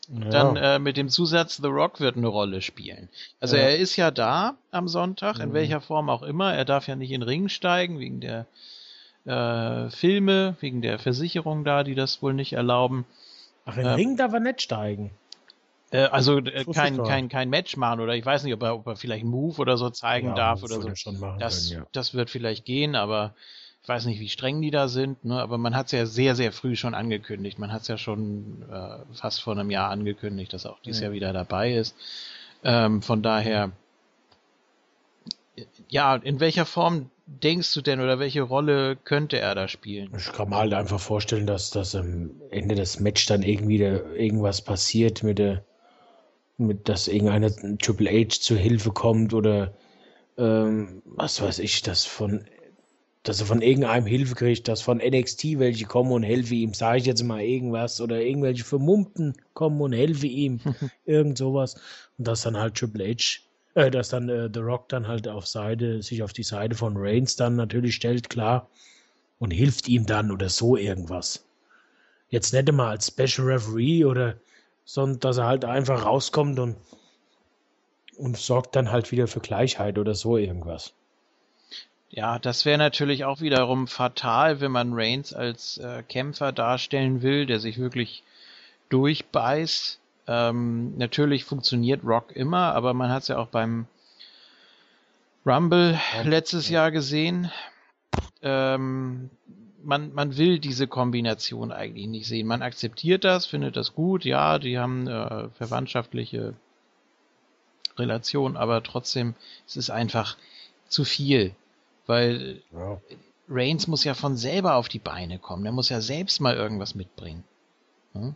Ja. 0.09 0.28
Dann 0.31 0.57
äh, 0.57 0.78
mit 0.78 0.97
dem 0.97 1.09
Zusatz, 1.09 1.57
The 1.57 1.68
Rock 1.68 2.01
wird 2.01 2.17
eine 2.17 2.26
Rolle 2.26 2.60
spielen. 2.60 3.09
Also 3.41 3.57
ja. 3.57 3.62
er 3.62 3.78
ist 3.78 3.97
ja 3.97 4.10
da 4.10 4.57
am 4.70 4.89
Sonntag, 4.89 5.39
in 5.39 5.51
mhm. 5.51 5.55
welcher 5.55 5.81
Form 5.81 6.10
auch 6.10 6.23
immer. 6.23 6.52
Er 6.52 6.65
darf 6.65 6.89
ja 6.89 6.97
nicht 6.97 7.12
in 7.12 7.23
Ring 7.23 7.49
steigen, 7.49 7.99
wegen 7.99 8.20
der 8.20 8.47
äh, 9.25 9.91
Filme, 9.91 10.57
wegen 10.60 10.83
der 10.83 10.99
Versicherung 10.99 11.65
da, 11.65 11.84
die 11.84 11.94
das 11.94 12.20
wohl 12.20 12.34
nicht 12.34 12.52
erlauben. 12.52 13.07
Ach, 13.65 13.76
in 13.76 13.86
ähm, 13.86 13.94
Ring 13.94 14.17
darf 14.17 14.33
er 14.33 14.41
nicht 14.41 14.60
steigen. 14.60 15.12
Äh, 15.92 16.05
also 16.05 16.39
äh, 16.39 16.65
kein, 16.65 17.02
kein, 17.02 17.28
kein 17.28 17.49
Match 17.49 17.76
machen 17.76 18.01
oder 18.01 18.15
ich 18.15 18.26
weiß 18.26 18.42
nicht, 18.44 18.55
ob 18.55 18.62
er, 18.62 18.75
ob 18.75 18.86
er 18.86 18.97
vielleicht 18.97 19.23
einen 19.23 19.31
Move 19.31 19.60
oder 19.60 19.76
so 19.76 19.89
zeigen 19.91 20.28
ja, 20.28 20.34
darf 20.34 20.62
oder 20.62 20.81
so. 20.81 20.89
Das, 21.39 21.70
können, 21.70 21.86
das 21.92 22.15
wird 22.15 22.28
vielleicht 22.28 22.65
gehen, 22.65 22.97
aber 22.97 23.34
Ich 23.83 23.89
weiß 23.89 24.07
nicht, 24.07 24.20
wie 24.20 24.28
streng 24.28 24.62
die 24.62 24.70
da 24.70 24.86
sind, 24.86 25.25
ne, 25.25 25.41
aber 25.41 25.59
man 25.59 25.75
hat 25.75 25.86
es 25.86 25.93
ja 25.93 26.07
sehr, 26.07 26.36
sehr 26.36 26.52
früh 26.52 26.77
schon 26.77 26.94
angekündigt. 26.94 27.59
Man 27.59 27.73
hat 27.73 27.83
es 27.83 27.89
ja 27.89 27.99
schon 27.99 28.62
äh, 28.70 28.99
fast 29.15 29.43
vor 29.43 29.55
einem 29.55 29.70
Jahr 29.70 29.91
angekündigt, 29.91 30.52
dass 30.52 30.67
auch 30.67 30.78
dieses 30.85 31.01
Ja. 31.01 31.07
Jahr 31.07 31.15
wieder 31.15 31.33
dabei 31.33 31.75
ist. 31.75 31.97
Ähm, 32.62 33.02
von 33.02 33.23
daher, 33.23 33.73
ja, 35.89 36.15
in 36.15 36.39
welcher 36.39 36.65
Form 36.65 37.11
denkst 37.27 37.75
du 37.75 37.81
denn 37.81 38.01
oder 38.01 38.20
welche 38.20 38.43
Rolle 38.43 38.97
könnte 38.97 39.41
er 39.41 39.57
da 39.57 39.67
spielen? 39.67 40.12
Ich 40.17 40.33
kann 40.33 40.51
mir 40.51 40.59
halt 40.59 40.75
einfach 40.75 41.01
vorstellen, 41.01 41.47
dass 41.47 41.70
das 41.70 41.97
am 41.97 42.31
Ende 42.51 42.77
des 42.77 43.01
Match 43.01 43.27
dann 43.27 43.43
irgendwie 43.43 43.78
da 43.78 43.99
irgendwas 44.15 44.62
passiert 44.62 45.25
mit 45.25 45.41
der, 45.41 45.65
mit, 46.57 46.89
dass 46.89 47.09
irgendeiner 47.09 47.51
Triple 47.78 48.11
H 48.11 48.28
zur 48.41 48.59
Hilfe 48.59 48.93
kommt 48.93 49.35
oder 49.35 49.73
ähm, 50.39 51.02
was 51.05 51.43
weiß 51.43 51.59
ich, 51.59 51.83
dass 51.83 52.05
von, 52.05 52.44
dass 53.23 53.41
er 53.41 53.47
von 53.47 53.62
irgendeinem 53.62 54.07
Hilfe 54.07 54.34
kriegt, 54.34 54.67
dass 54.68 54.83
von 54.83 54.99
NXT 54.99 55.59
welche 55.59 55.84
kommen 55.84 56.12
und 56.12 56.23
helfen 56.25 56.55
ihm, 56.55 56.75
sage 56.75 56.99
ich 56.99 57.07
jetzt 57.07 57.23
mal 57.23 57.41
irgendwas 57.41 58.01
oder 58.01 58.20
irgendwelche 58.20 58.65
Vermummten 58.65 59.34
kommen 59.55 59.81
und 59.81 59.92
helfen 59.92 60.28
ihm, 60.28 60.60
irgend 61.05 61.39
sowas 61.39 61.76
und 62.18 62.26
dass 62.26 62.42
dann 62.42 62.57
halt 62.57 62.75
Triple 62.75 63.07
H 63.09 63.41
äh, 63.75 63.91
dass 63.91 64.10
dann 64.10 64.28
äh, 64.28 64.51
The 64.52 64.60
Rock 64.60 64.89
dann 64.89 65.09
halt 65.09 65.28
auf 65.28 65.47
Seite, 65.47 66.02
sich 66.02 66.23
auf 66.23 66.33
die 66.33 66.42
Seite 66.42 66.75
von 66.75 66.94
Reigns 66.97 67.36
dann 67.36 67.57
natürlich 67.57 67.94
stellt, 67.94 68.28
klar, 68.28 68.68
und 69.39 69.51
hilft 69.51 69.89
ihm 69.89 70.07
dann 70.07 70.31
oder 70.31 70.49
so 70.49 70.76
irgendwas. 70.76 71.47
Jetzt 72.28 72.52
nicht 72.52 72.68
immer 72.68 72.89
als 72.89 73.09
Special 73.09 73.47
Referee 73.47 74.05
oder, 74.05 74.36
sondern 74.84 75.20
dass 75.20 75.39
er 75.39 75.47
halt 75.47 75.65
einfach 75.65 76.05
rauskommt 76.05 76.59
und, 76.59 76.76
und 78.17 78.36
sorgt 78.36 78.76
dann 78.76 78.91
halt 78.91 79.10
wieder 79.12 79.26
für 79.26 79.41
Gleichheit 79.41 79.99
oder 79.99 80.15
so 80.15 80.36
irgendwas. 80.36 80.94
Ja, 82.15 82.39
das 82.39 82.66
wäre 82.66 82.76
natürlich 82.76 83.24
auch 83.24 83.41
wiederum 83.41 83.89
fatal, 83.89 84.60
wenn 84.60 84.70
man 84.70 84.92
Reigns 84.92 85.32
als 85.32 85.78
äh, 85.78 86.02
Kämpfer 86.02 86.52
darstellen 86.52 87.23
will, 87.23 87.47
der 87.47 87.58
sich 87.58 87.78
wirklich 87.78 88.23
durchbeißt. 88.91 89.99
Ähm, 90.26 90.97
natürlich 90.99 91.44
funktioniert 91.44 92.05
Rock 92.05 92.32
immer, 92.36 92.74
aber 92.74 92.92
man 92.92 93.10
hat 93.10 93.23
es 93.23 93.28
ja 93.28 93.39
auch 93.39 93.47
beim 93.49 93.86
Rumble 95.47 95.99
letztes 96.24 96.68
Jahr 96.68 96.91
gesehen. 96.91 97.50
Ähm, 98.42 99.31
man, 99.82 100.12
man 100.12 100.36
will 100.36 100.58
diese 100.58 100.86
Kombination 100.86 101.73
eigentlich 101.73 102.08
nicht 102.08 102.26
sehen. 102.26 102.47
Man 102.47 102.60
akzeptiert 102.60 103.24
das, 103.24 103.47
findet 103.47 103.74
das 103.78 103.94
gut, 103.94 104.26
ja, 104.26 104.58
die 104.58 104.78
haben 104.78 105.08
äh, 105.08 105.49
verwandtschaftliche 105.49 106.52
Relation, 107.97 108.58
aber 108.58 108.82
trotzdem 108.82 109.34
es 109.66 109.76
ist 109.76 109.89
einfach 109.89 110.36
zu 110.89 111.05
viel, 111.05 111.55
weil 112.06 112.62
Ja. 112.72 113.00
Reigns 113.48 113.86
muss 113.86 114.05
ja 114.05 114.14
von 114.14 114.36
selber 114.36 114.76
auf 114.76 114.89
die 114.89 114.98
Beine 114.98 115.39
kommen. 115.39 115.62
Der 115.62 115.72
muss 115.72 115.89
ja 115.89 116.00
selbst 116.00 116.40
mal 116.40 116.56
irgendwas 116.56 116.94
mitbringen. 116.94 117.44
Hm? 118.12 118.34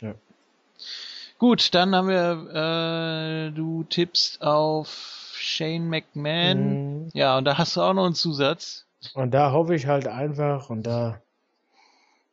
Ja. 0.00 0.14
Gut, 1.38 1.74
dann 1.74 1.94
haben 1.94 2.08
wir, 2.08 3.48
äh, 3.48 3.50
du 3.52 3.84
tippst 3.84 4.40
auf 4.40 5.34
Shane 5.36 5.88
McMahon. 5.88 7.04
Mhm. 7.04 7.10
Ja, 7.12 7.36
und 7.36 7.44
da 7.44 7.58
hast 7.58 7.76
du 7.76 7.82
auch 7.82 7.92
noch 7.92 8.06
einen 8.06 8.14
Zusatz. 8.14 8.86
Und 9.14 9.32
da 9.32 9.52
hoffe 9.52 9.74
ich 9.74 9.86
halt 9.86 10.06
einfach, 10.06 10.70
und 10.70 10.84
da, 10.84 11.20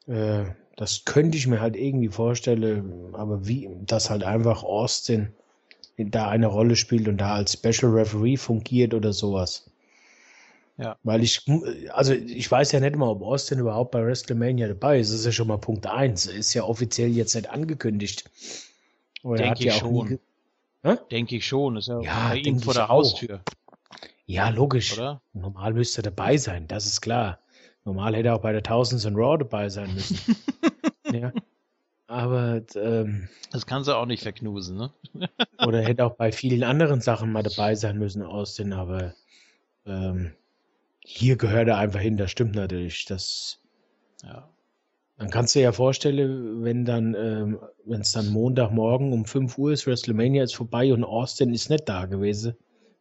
äh, 0.08 0.46
das 0.78 1.04
könnte 1.04 1.38
ich 1.38 1.48
mir 1.48 1.60
halt 1.60 1.76
irgendwie 1.76 2.08
vorstellen, 2.08 3.14
aber 3.14 3.46
wie, 3.48 3.70
dass 3.82 4.10
halt 4.10 4.24
einfach 4.24 4.64
Austin 4.64 5.34
da 5.98 6.30
eine 6.30 6.48
Rolle 6.48 6.76
spielt 6.76 7.08
und 7.08 7.18
da 7.18 7.34
als 7.36 7.54
Special 7.54 7.92
Referee 7.92 8.38
fungiert 8.38 8.94
oder 8.94 9.14
sowas. 9.14 9.71
Ja. 10.82 10.98
Weil 11.04 11.22
ich, 11.24 11.46
also 11.92 12.14
ich 12.14 12.50
weiß 12.50 12.72
ja 12.72 12.80
nicht 12.80 12.96
mal, 12.96 13.08
ob 13.10 13.22
Austin 13.22 13.60
überhaupt 13.60 13.92
bei 13.92 14.04
WrestleMania 14.04 14.68
dabei 14.68 15.00
ist. 15.00 15.10
Das 15.12 15.20
ist 15.20 15.26
ja 15.26 15.32
schon 15.32 15.48
mal 15.48 15.58
Punkt 15.60 15.86
eins. 15.86 16.26
Ist 16.26 16.54
ja 16.56 16.64
offiziell 16.64 17.10
jetzt 17.10 17.36
nicht 17.36 17.50
angekündigt. 17.50 18.30
Denke 19.24 19.66
ich 19.68 19.74
schon. 19.76 20.08
ge- 20.84 20.98
Denke 21.12 21.36
ich 21.36 21.46
schon. 21.46 21.78
Ist 21.78 21.88
ja, 21.88 22.02
Ja, 22.02 22.30
bei 22.30 22.38
ihm 22.38 22.60
vor 22.60 22.74
der 22.74 22.86
auch. 22.86 22.90
Haustür, 22.90 23.42
Ja, 24.26 24.50
logisch. 24.50 24.98
oder? 24.98 25.22
Normal 25.34 25.74
müsste 25.74 26.00
er 26.00 26.04
dabei 26.04 26.38
sein, 26.38 26.68
das 26.68 26.88
ist 26.88 27.02
klar. 27.02 27.38
Normal 27.86 28.16
hätte 28.16 28.30
er 28.30 28.36
auch 28.36 28.42
bei 28.42 28.52
der 28.52 28.64
Thousands 28.64 29.06
and 29.06 29.18
Raw 29.18 29.38
dabei 29.38 29.70
sein 29.70 29.94
müssen. 29.94 30.18
ja. 31.14 31.32
Aber, 32.08 32.62
ähm, 32.76 33.30
Das 33.52 33.66
kannst 33.68 33.88
du 33.88 33.94
auch 33.96 34.06
nicht 34.08 34.24
verknusen, 34.24 34.78
ne? 34.78 34.92
oder 35.66 35.82
hätte 35.82 36.04
auch 36.06 36.16
bei 36.16 36.32
vielen 36.32 36.64
anderen 36.64 37.02
Sachen 37.02 37.32
mal 37.32 37.44
dabei 37.44 37.76
sein 37.76 37.98
müssen, 38.00 38.22
Austin, 38.24 38.74
aber 38.74 39.14
ähm, 39.86 40.32
hier 41.04 41.36
gehört 41.36 41.68
er 41.68 41.78
einfach 41.78 42.00
hin, 42.00 42.18
das 42.18 42.32
stimmt 42.32 42.56
natürlich. 42.56 43.06
Das, 43.06 43.60
Ja. 44.24 44.48
dann 45.18 45.30
kannst 45.30 45.56
du 45.56 45.60
dir 45.60 45.64
ja 45.64 45.72
vorstellen, 45.72 46.64
wenn 46.64 46.86
dann, 46.86 47.14
ähm, 47.16 47.60
wenn 47.86 48.02
es 48.02 48.12
dann 48.12 48.30
Montagmorgen 48.30 49.12
um 49.14 49.26
5 49.26 49.58
Uhr 49.58 49.72
ist, 49.72 49.88
WrestleMania 49.88 50.44
ist 50.44 50.56
vorbei 50.56 50.94
und 50.94 51.04
Austin 51.04 51.54
ist 51.54 51.70
nicht 51.70 51.88
da 51.90 52.06
gewesen, 52.06 52.56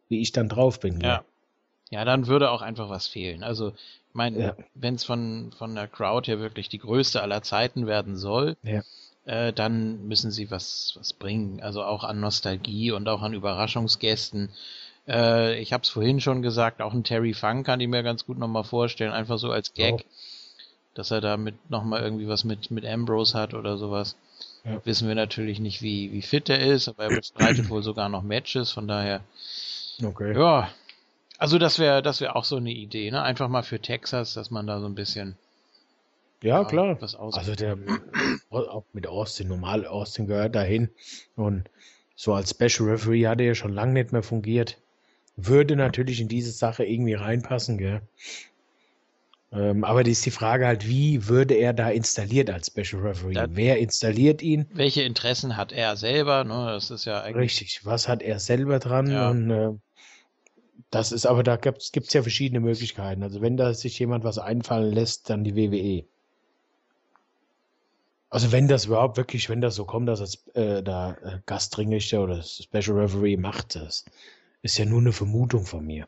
wie 0.09 0.21
ich 0.21 0.31
dann 0.31 0.49
drauf 0.49 0.79
bin. 0.79 0.99
Ja. 1.01 1.23
Ja, 1.89 2.05
dann 2.05 2.27
würde 2.27 2.51
auch 2.51 2.61
einfach 2.61 2.89
was 2.89 3.07
fehlen. 3.07 3.43
Also, 3.43 3.69
ich 3.69 4.13
meine, 4.15 4.39
Ja. 4.39 4.55
wenn 4.75 4.95
es 4.95 5.03
von, 5.03 5.51
von 5.57 5.75
der 5.75 5.87
Crowd 5.87 6.29
her 6.29 6.39
wirklich 6.39 6.69
die 6.69 6.77
größte 6.77 7.21
aller 7.21 7.43
Zeiten 7.43 7.85
werden 7.85 8.15
soll, 8.15 8.55
Ja. 8.63 8.81
äh, 9.25 9.51
dann 9.51 10.07
müssen 10.07 10.31
sie 10.31 10.49
was, 10.51 10.93
was 10.97 11.11
bringen. 11.11 11.61
Also 11.61 11.83
auch 11.83 12.03
an 12.05 12.19
Nostalgie 12.21 12.91
und 12.91 13.09
auch 13.09 13.21
an 13.21 13.33
Überraschungsgästen. 13.33 14.49
Äh, 15.07 15.59
ich 15.59 15.73
habe 15.73 15.83
es 15.83 15.89
vorhin 15.89 16.21
schon 16.21 16.41
gesagt, 16.41 16.81
auch 16.81 16.93
ein 16.93 17.03
Terry 17.03 17.33
Funk 17.33 17.65
kann 17.65 17.79
ich 17.79 17.87
mir 17.87 18.03
ganz 18.03 18.25
gut 18.25 18.37
nochmal 18.37 18.63
vorstellen, 18.63 19.11
einfach 19.11 19.39
so 19.39 19.51
als 19.51 19.73
Gag, 19.73 19.93
Auch. 19.93 20.01
dass 20.93 21.11
er 21.11 21.21
damit 21.21 21.55
nochmal 21.69 22.01
irgendwie 22.01 22.27
was 22.27 22.43
mit, 22.43 22.71
mit 22.71 22.85
Ambrose 22.85 23.37
hat 23.37 23.53
oder 23.53 23.77
sowas. 23.77 24.15
Ja. 24.63 24.79
Wissen 24.85 25.07
wir 25.07 25.15
natürlich 25.15 25.59
nicht, 25.59 25.81
wie, 25.81 26.11
wie 26.11 26.21
fit 26.21 26.49
er 26.49 26.59
ist, 26.59 26.87
aber 26.87 27.05
er 27.05 27.09
bestreitet 27.09 27.69
wohl 27.69 27.81
sogar 27.81 28.09
noch 28.09 28.21
Matches, 28.21 28.71
von 28.71 28.87
daher 28.87 29.21
Okay. 30.03 30.35
ja, 30.35 30.69
also 31.37 31.57
das 31.57 31.79
wäre 31.79 32.01
das 32.01 32.21
wäre 32.21 32.35
auch 32.35 32.45
so 32.45 32.57
eine 32.57 32.71
Idee, 32.71 33.11
ne? 33.11 33.21
Einfach 33.21 33.49
mal 33.49 33.63
für 33.63 33.79
Texas, 33.79 34.33
dass 34.33 34.51
man 34.51 34.67
da 34.67 34.79
so 34.79 34.85
ein 34.85 34.95
bisschen 34.95 35.37
Ja, 36.41 36.63
klar. 36.63 36.97
Also 37.01 37.55
der 37.55 37.77
auch 38.49 38.85
mit 38.93 39.07
Austin, 39.07 39.47
normal 39.47 39.85
Austin 39.85 40.27
gehört 40.27 40.55
dahin. 40.55 40.89
Und 41.35 41.69
so 42.15 42.33
als 42.33 42.51
Special 42.51 42.89
Referee 42.89 43.27
hat 43.27 43.39
er 43.39 43.47
ja 43.47 43.55
schon 43.55 43.73
lange 43.73 43.93
nicht 43.93 44.11
mehr 44.11 44.23
fungiert. 44.23 44.77
Würde 45.47 45.75
natürlich 45.75 46.21
in 46.21 46.27
diese 46.27 46.51
Sache 46.51 46.83
irgendwie 46.83 47.13
reinpassen, 47.13 47.77
gell? 47.77 48.01
Ähm, 49.53 49.83
aber 49.83 50.03
die 50.03 50.11
ist 50.11 50.25
die 50.25 50.31
Frage 50.31 50.65
halt, 50.65 50.87
wie 50.87 51.27
würde 51.27 51.55
er 51.55 51.73
da 51.73 51.89
installiert 51.89 52.49
als 52.49 52.67
Special 52.67 53.01
Referee? 53.01 53.33
Da- 53.33 53.47
Wer 53.51 53.79
installiert 53.79 54.41
ihn? 54.41 54.65
Welche 54.73 55.01
Interessen 55.03 55.57
hat 55.57 55.73
er 55.73 55.97
selber? 55.97 56.43
Ne? 56.45 56.67
Das 56.67 56.89
ist 56.89 57.03
ja 57.05 57.21
eigentlich. 57.21 57.59
Richtig, 57.59 57.85
was 57.85 58.07
hat 58.07 58.21
er 58.21 58.39
selber 58.39 58.79
dran? 58.79 59.11
Ja. 59.11 59.29
Und 59.29 59.51
äh, 59.51 59.71
das 60.89 61.11
ist, 61.11 61.25
aber 61.25 61.43
da 61.43 61.57
gibt 61.57 61.81
es 61.81 62.13
ja 62.13 62.21
verschiedene 62.21 62.59
Möglichkeiten. 62.61 63.23
Also 63.23 63.41
wenn 63.41 63.57
da 63.57 63.73
sich 63.73 63.99
jemand 63.99 64.23
was 64.23 64.37
einfallen 64.37 64.93
lässt, 64.93 65.29
dann 65.29 65.43
die 65.43 65.55
WWE. 65.55 66.05
Also 68.29 68.53
wenn 68.53 68.69
das 68.69 68.85
überhaupt 68.85 69.17
wirklich, 69.17 69.49
wenn 69.49 69.59
das 69.59 69.75
so 69.75 69.83
kommt, 69.83 70.07
dass 70.07 70.21
es 70.21 70.47
äh, 70.53 70.81
da 70.81 71.17
äh, 71.23 71.39
Gastringrichter 71.45 72.23
oder 72.23 72.41
Special 72.41 72.97
Referee 72.97 73.35
macht, 73.35 73.75
das 73.75 74.05
ist 74.61 74.77
ja 74.77 74.85
nur 74.85 74.99
eine 74.99 75.11
Vermutung 75.11 75.65
von 75.65 75.85
mir. 75.85 76.07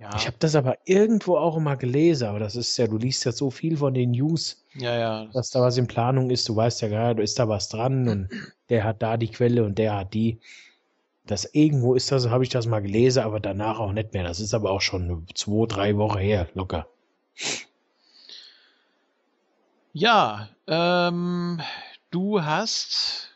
Ja, 0.00 0.10
Ich 0.16 0.26
habe 0.26 0.36
das 0.38 0.54
aber 0.54 0.78
irgendwo 0.86 1.36
auch 1.36 1.58
immer 1.58 1.76
gelesen, 1.76 2.26
aber 2.28 2.38
das 2.38 2.56
ist 2.56 2.76
ja, 2.78 2.86
du 2.86 2.96
liest 2.96 3.26
ja 3.26 3.32
so 3.32 3.50
viel 3.50 3.76
von 3.76 3.92
den 3.92 4.12
News, 4.12 4.64
ja, 4.74 4.98
ja. 4.98 5.26
dass 5.26 5.50
da 5.50 5.60
was 5.60 5.76
in 5.76 5.86
Planung 5.86 6.30
ist. 6.30 6.48
Du 6.48 6.56
weißt 6.56 6.80
ja 6.80 6.88
gar, 6.88 7.14
da 7.14 7.22
ist 7.22 7.38
da 7.38 7.48
was 7.48 7.68
dran 7.68 8.08
und 8.08 8.28
der 8.70 8.84
hat 8.84 9.02
da 9.02 9.18
die 9.18 9.28
Quelle 9.28 9.62
und 9.62 9.76
der 9.78 9.96
hat 9.96 10.14
die. 10.14 10.40
Das 11.26 11.44
irgendwo 11.52 11.94
ist 11.94 12.10
das, 12.10 12.28
habe 12.28 12.44
ich 12.44 12.48
das 12.48 12.66
mal 12.66 12.80
gelesen, 12.80 13.22
aber 13.22 13.40
danach 13.40 13.78
auch 13.78 13.92
nicht 13.92 14.14
mehr. 14.14 14.24
Das 14.24 14.40
ist 14.40 14.54
aber 14.54 14.70
auch 14.70 14.80
schon 14.80 15.26
zwei, 15.34 15.66
drei 15.66 15.96
Wochen 15.98 16.18
her, 16.18 16.48
locker. 16.54 16.86
Ja, 19.92 20.48
ähm, 20.66 21.60
du 22.10 22.42
hast, 22.42 23.29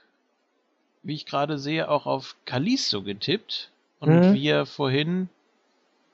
wie 1.05 1.15
ich 1.15 1.27
gerade 1.27 1.59
sehe, 1.59 1.89
auch 1.89 2.07
auf 2.07 2.35
Kalisto 2.47 3.03
getippt. 3.03 3.71
Und 4.01 4.11
Mhm. 4.11 4.35
wir 4.35 4.67
vorhin, 4.67 5.29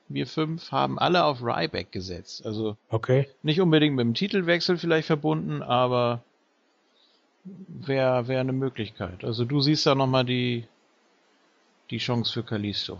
wir 0.07 0.27
fünf, 0.27 0.71
haben 0.71 0.99
alle 0.99 1.23
auf 1.25 1.41
Ryback 1.41 1.91
gesetzt. 1.91 2.45
Also 2.45 2.77
Okay. 2.89 3.27
nicht 3.41 3.59
unbedingt 3.61 3.95
mit 3.95 4.03
dem 4.03 4.13
Titelwechsel 4.13 4.77
vielleicht 4.77 5.07
verbunden, 5.07 5.63
aber 5.63 6.21
wäre 7.67 8.27
wär 8.27 8.39
eine 8.39 8.53
Möglichkeit. 8.53 9.23
Also 9.23 9.45
du 9.45 9.61
siehst 9.61 9.85
da 9.85 9.95
nochmal 9.95 10.25
die, 10.25 10.65
die 11.89 11.97
Chance 11.97 12.31
für 12.33 12.43
Kalisto. 12.43 12.99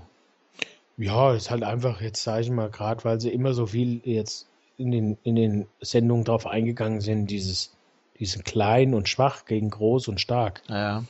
Ja, 0.97 1.33
ist 1.33 1.51
halt 1.51 1.63
einfach, 1.63 2.01
jetzt 2.01 2.24
sage 2.24 2.41
ich 2.41 2.49
mal, 2.49 2.69
gerade 2.69 3.03
weil 3.03 3.19
sie 3.19 3.29
immer 3.29 3.53
so 3.53 3.65
viel 3.65 4.01
jetzt 4.03 4.47
in 4.77 4.91
den, 4.91 5.17
in 5.24 5.35
den 5.35 5.67
Sendungen 5.79 6.25
drauf 6.25 6.47
eingegangen 6.47 7.01
sind, 7.01 7.27
dieses, 7.27 7.72
diesen 8.19 8.43
klein 8.43 8.93
und 8.93 9.07
schwach 9.09 9.45
gegen 9.45 9.69
groß 9.69 10.07
und 10.07 10.19
stark. 10.19 10.61
Naja, 10.67 11.03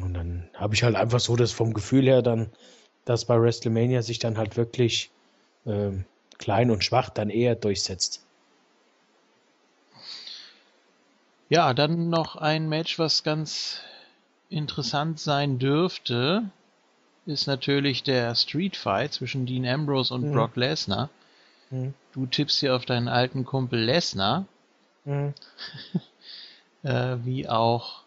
Und 0.00 0.14
dann 0.14 0.48
habe 0.54 0.74
ich 0.74 0.82
halt 0.82 0.96
einfach 0.96 1.20
so 1.20 1.36
das 1.36 1.52
vom 1.52 1.74
Gefühl 1.74 2.04
her 2.06 2.22
dann, 2.22 2.50
dass 3.04 3.24
bei 3.24 3.40
WrestleMania 3.40 4.02
sich 4.02 4.18
dann 4.18 4.38
halt 4.38 4.56
wirklich 4.56 5.10
ähm, 5.66 6.04
klein 6.38 6.70
und 6.70 6.84
schwach 6.84 7.10
dann 7.10 7.30
eher 7.30 7.54
durchsetzt. 7.54 8.24
Ja, 11.48 11.74
dann 11.74 12.08
noch 12.08 12.36
ein 12.36 12.68
Match, 12.68 12.98
was 12.98 13.22
ganz 13.22 13.80
interessant 14.48 15.20
sein 15.20 15.58
dürfte, 15.58 16.44
ist 17.26 17.46
natürlich 17.46 18.02
der 18.02 18.34
Street 18.34 18.76
Fight 18.76 19.12
zwischen 19.12 19.44
Dean 19.46 19.66
Ambrose 19.66 20.14
und 20.14 20.22
Mhm. 20.22 20.32
Brock 20.32 20.56
Lesnar. 20.56 21.10
Mhm. 21.70 21.92
Du 22.12 22.26
tippst 22.26 22.60
hier 22.60 22.74
auf 22.74 22.86
deinen 22.86 23.08
alten 23.08 23.44
Kumpel 23.44 23.80
Lesnar, 23.80 24.46
Mhm. 25.04 25.34
äh, 26.84 27.16
wie 27.24 27.48
auch 27.48 28.01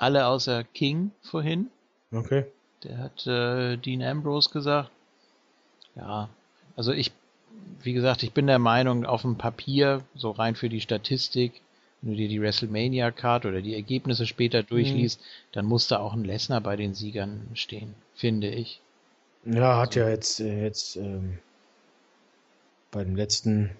alle 0.00 0.26
außer 0.26 0.64
King 0.64 1.10
vorhin. 1.22 1.70
Okay. 2.12 2.46
Der 2.82 2.98
hat 2.98 3.26
äh, 3.26 3.76
Dean 3.76 4.02
Ambrose 4.02 4.50
gesagt. 4.50 4.90
Ja, 5.94 6.28
also 6.76 6.92
ich, 6.92 7.12
wie 7.82 7.92
gesagt, 7.92 8.22
ich 8.22 8.32
bin 8.32 8.46
der 8.46 8.58
Meinung, 8.58 9.04
auf 9.04 9.22
dem 9.22 9.36
Papier, 9.36 10.02
so 10.14 10.30
rein 10.30 10.54
für 10.54 10.68
die 10.68 10.80
Statistik, 10.80 11.60
wenn 12.00 12.12
du 12.12 12.16
dir 12.16 12.28
die 12.28 12.40
WrestleMania-Card 12.40 13.44
oder 13.44 13.60
die 13.60 13.74
Ergebnisse 13.74 14.26
später 14.26 14.62
durchliest, 14.62 15.20
dann 15.52 15.66
muss 15.66 15.88
da 15.88 15.98
auch 15.98 16.14
ein 16.14 16.24
Lesnar 16.24 16.62
bei 16.62 16.76
den 16.76 16.94
Siegern 16.94 17.48
stehen, 17.52 17.94
finde 18.14 18.48
ich. 18.48 18.80
Ja, 19.44 19.78
hat 19.78 19.94
ja 19.94 20.08
jetzt, 20.08 20.40
äh, 20.40 20.62
jetzt 20.62 20.96
ähm, 20.96 21.38
beim 22.90 23.16
letzten, 23.16 23.70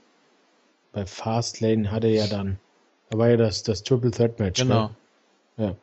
bei 0.93 1.07
Fastlane 1.07 1.91
hat 1.91 2.05
er 2.05 2.11
ja 2.11 2.27
dann, 2.27 2.59
da 3.09 3.17
war 3.17 3.29
ja 3.29 3.37
das, 3.39 3.63
das 3.63 3.83
Triple 3.83 4.11
Threat 4.11 4.39
Match. 4.39 4.61
Genau. 4.61 4.91
Gell? 5.57 5.67
Ja. 5.67 5.77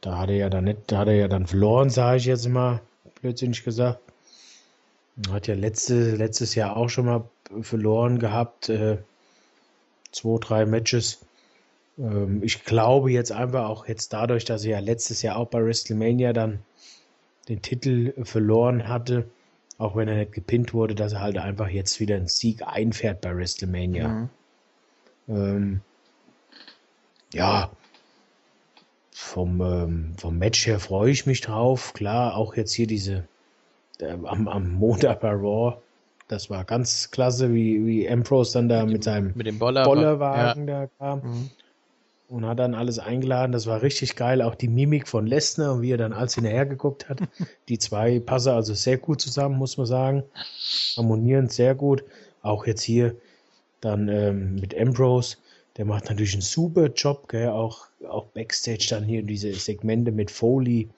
Da 0.00 0.18
hat 0.18 0.30
er 0.30 0.36
ja 0.36 0.48
dann 0.48 0.64
nicht, 0.64 0.78
da 0.86 0.98
hat 0.98 1.08
er 1.08 1.14
ja 1.14 1.28
dann 1.28 1.46
verloren, 1.46 1.90
sage 1.90 2.18
ich 2.18 2.24
jetzt 2.26 2.48
mal, 2.48 2.80
blödsinnig 3.20 3.64
gesagt. 3.64 4.00
Hat 5.30 5.48
ja 5.48 5.54
letzte, 5.54 6.14
letztes 6.14 6.54
Jahr 6.54 6.76
auch 6.76 6.88
schon 6.88 7.06
mal 7.06 7.24
verloren 7.62 8.18
gehabt, 8.18 8.68
äh, 8.68 8.98
zwei, 10.12 10.38
drei 10.38 10.66
Matches. 10.66 11.18
Ähm, 11.98 12.42
ich 12.42 12.64
glaube 12.64 13.10
jetzt 13.10 13.32
einfach 13.32 13.68
auch 13.68 13.88
jetzt 13.88 14.12
dadurch, 14.12 14.44
dass 14.44 14.64
er 14.64 14.70
ja 14.70 14.78
letztes 14.78 15.22
Jahr 15.22 15.36
auch 15.36 15.48
bei 15.48 15.64
WrestleMania 15.64 16.32
dann 16.32 16.60
den 17.48 17.62
Titel 17.62 18.12
verloren 18.24 18.86
hatte, 18.86 19.28
auch 19.78 19.96
wenn 19.96 20.08
er 20.08 20.16
nicht 20.16 20.32
gepinnt 20.32 20.74
wurde, 20.74 20.94
dass 20.94 21.14
er 21.14 21.20
halt 21.20 21.38
einfach 21.38 21.68
jetzt 21.68 21.98
wieder 21.98 22.16
einen 22.16 22.28
Sieg 22.28 22.62
einfährt 22.62 23.20
bei 23.20 23.34
WrestleMania. 23.34 24.08
Mhm. 24.08 24.30
Ähm, 25.28 25.80
ja, 27.32 27.70
vom, 29.20 29.60
ähm, 29.60 30.12
vom 30.16 30.38
Match 30.38 30.64
her 30.68 30.78
freue 30.78 31.10
ich 31.10 31.26
mich 31.26 31.40
drauf. 31.40 31.92
Klar, 31.92 32.36
auch 32.36 32.54
jetzt 32.54 32.72
hier 32.72 32.86
diese 32.86 33.24
äh, 33.98 34.12
am, 34.24 34.46
am 34.46 34.72
Montag 34.74 35.20
bei 35.20 35.32
Raw, 35.32 35.76
das 36.28 36.50
war 36.50 36.64
ganz 36.64 37.10
klasse, 37.10 37.52
wie, 37.52 37.84
wie 37.84 38.08
Ambrose 38.08 38.52
dann 38.52 38.68
da 38.68 38.86
mit, 38.86 39.02
seinem 39.02 39.32
Mit 39.34 39.48
dem 39.48 39.58
Boller. 39.58 39.82
Bollerwagen 39.82 40.68
da 40.68 40.86
kam 40.98 41.18
Ja. 41.18 41.24
Mhm. 41.26 41.50
und 42.28 42.46
hat 42.46 42.60
dann 42.60 42.76
alles 42.76 43.00
eingeladen. 43.00 43.50
Das 43.50 43.66
war 43.66 43.82
richtig 43.82 44.14
geil. 44.14 44.40
Auch 44.40 44.54
die 44.54 44.68
Mimik 44.68 45.08
von 45.08 45.26
Lesnar 45.26 45.72
und 45.72 45.82
wie 45.82 45.90
er 45.90 45.98
dann 45.98 46.12
alles 46.12 46.36
hinterher 46.36 46.64
geguckt 46.66 47.08
hat. 47.08 47.18
Die 47.68 47.78
zwei 47.78 48.20
passen 48.20 48.50
also 48.50 48.72
sehr 48.74 48.98
gut 48.98 49.20
zusammen, 49.20 49.56
muss 49.58 49.76
man 49.78 49.86
sagen. 49.86 50.22
Harmonieren 50.96 51.48
sehr 51.48 51.74
gut. 51.74 52.04
Auch 52.42 52.66
jetzt 52.68 52.82
hier 52.82 53.16
dann 53.80 54.08
ähm, 54.08 54.54
mit 54.54 54.78
Ambrose. 54.78 55.38
Der 55.78 55.84
macht 55.84 56.10
natürlich 56.10 56.32
einen 56.34 56.42
super 56.42 56.88
Job, 56.88 57.28
gell? 57.28 57.48
Auch, 57.50 57.86
auch 58.08 58.26
Backstage 58.26 58.88
dann 58.90 59.04
hier 59.04 59.22
diese 59.22 59.54
Segmente 59.54 60.10
mit 60.10 60.30
Foley. 60.30 60.88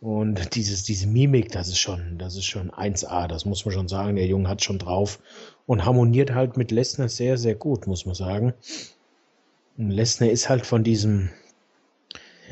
Und 0.00 0.54
dieses, 0.54 0.84
diese 0.84 1.08
Mimik, 1.08 1.50
das 1.50 1.66
ist 1.66 1.80
schon, 1.80 2.16
das 2.18 2.36
ist 2.36 2.44
schon 2.44 2.70
1A, 2.70 3.26
das 3.26 3.44
muss 3.44 3.64
man 3.64 3.74
schon 3.74 3.88
sagen. 3.88 4.14
Der 4.14 4.26
Junge 4.26 4.48
hat 4.48 4.62
schon 4.62 4.78
drauf 4.78 5.18
und 5.66 5.84
harmoniert 5.84 6.32
halt 6.32 6.56
mit 6.56 6.70
Lesnar 6.70 7.08
sehr, 7.08 7.36
sehr 7.36 7.56
gut, 7.56 7.88
muss 7.88 8.06
man 8.06 8.14
sagen. 8.14 8.54
Und 9.76 9.90
Lesnar 9.90 10.30
ist 10.30 10.48
halt 10.48 10.64
von 10.64 10.84
diesem, 10.84 11.30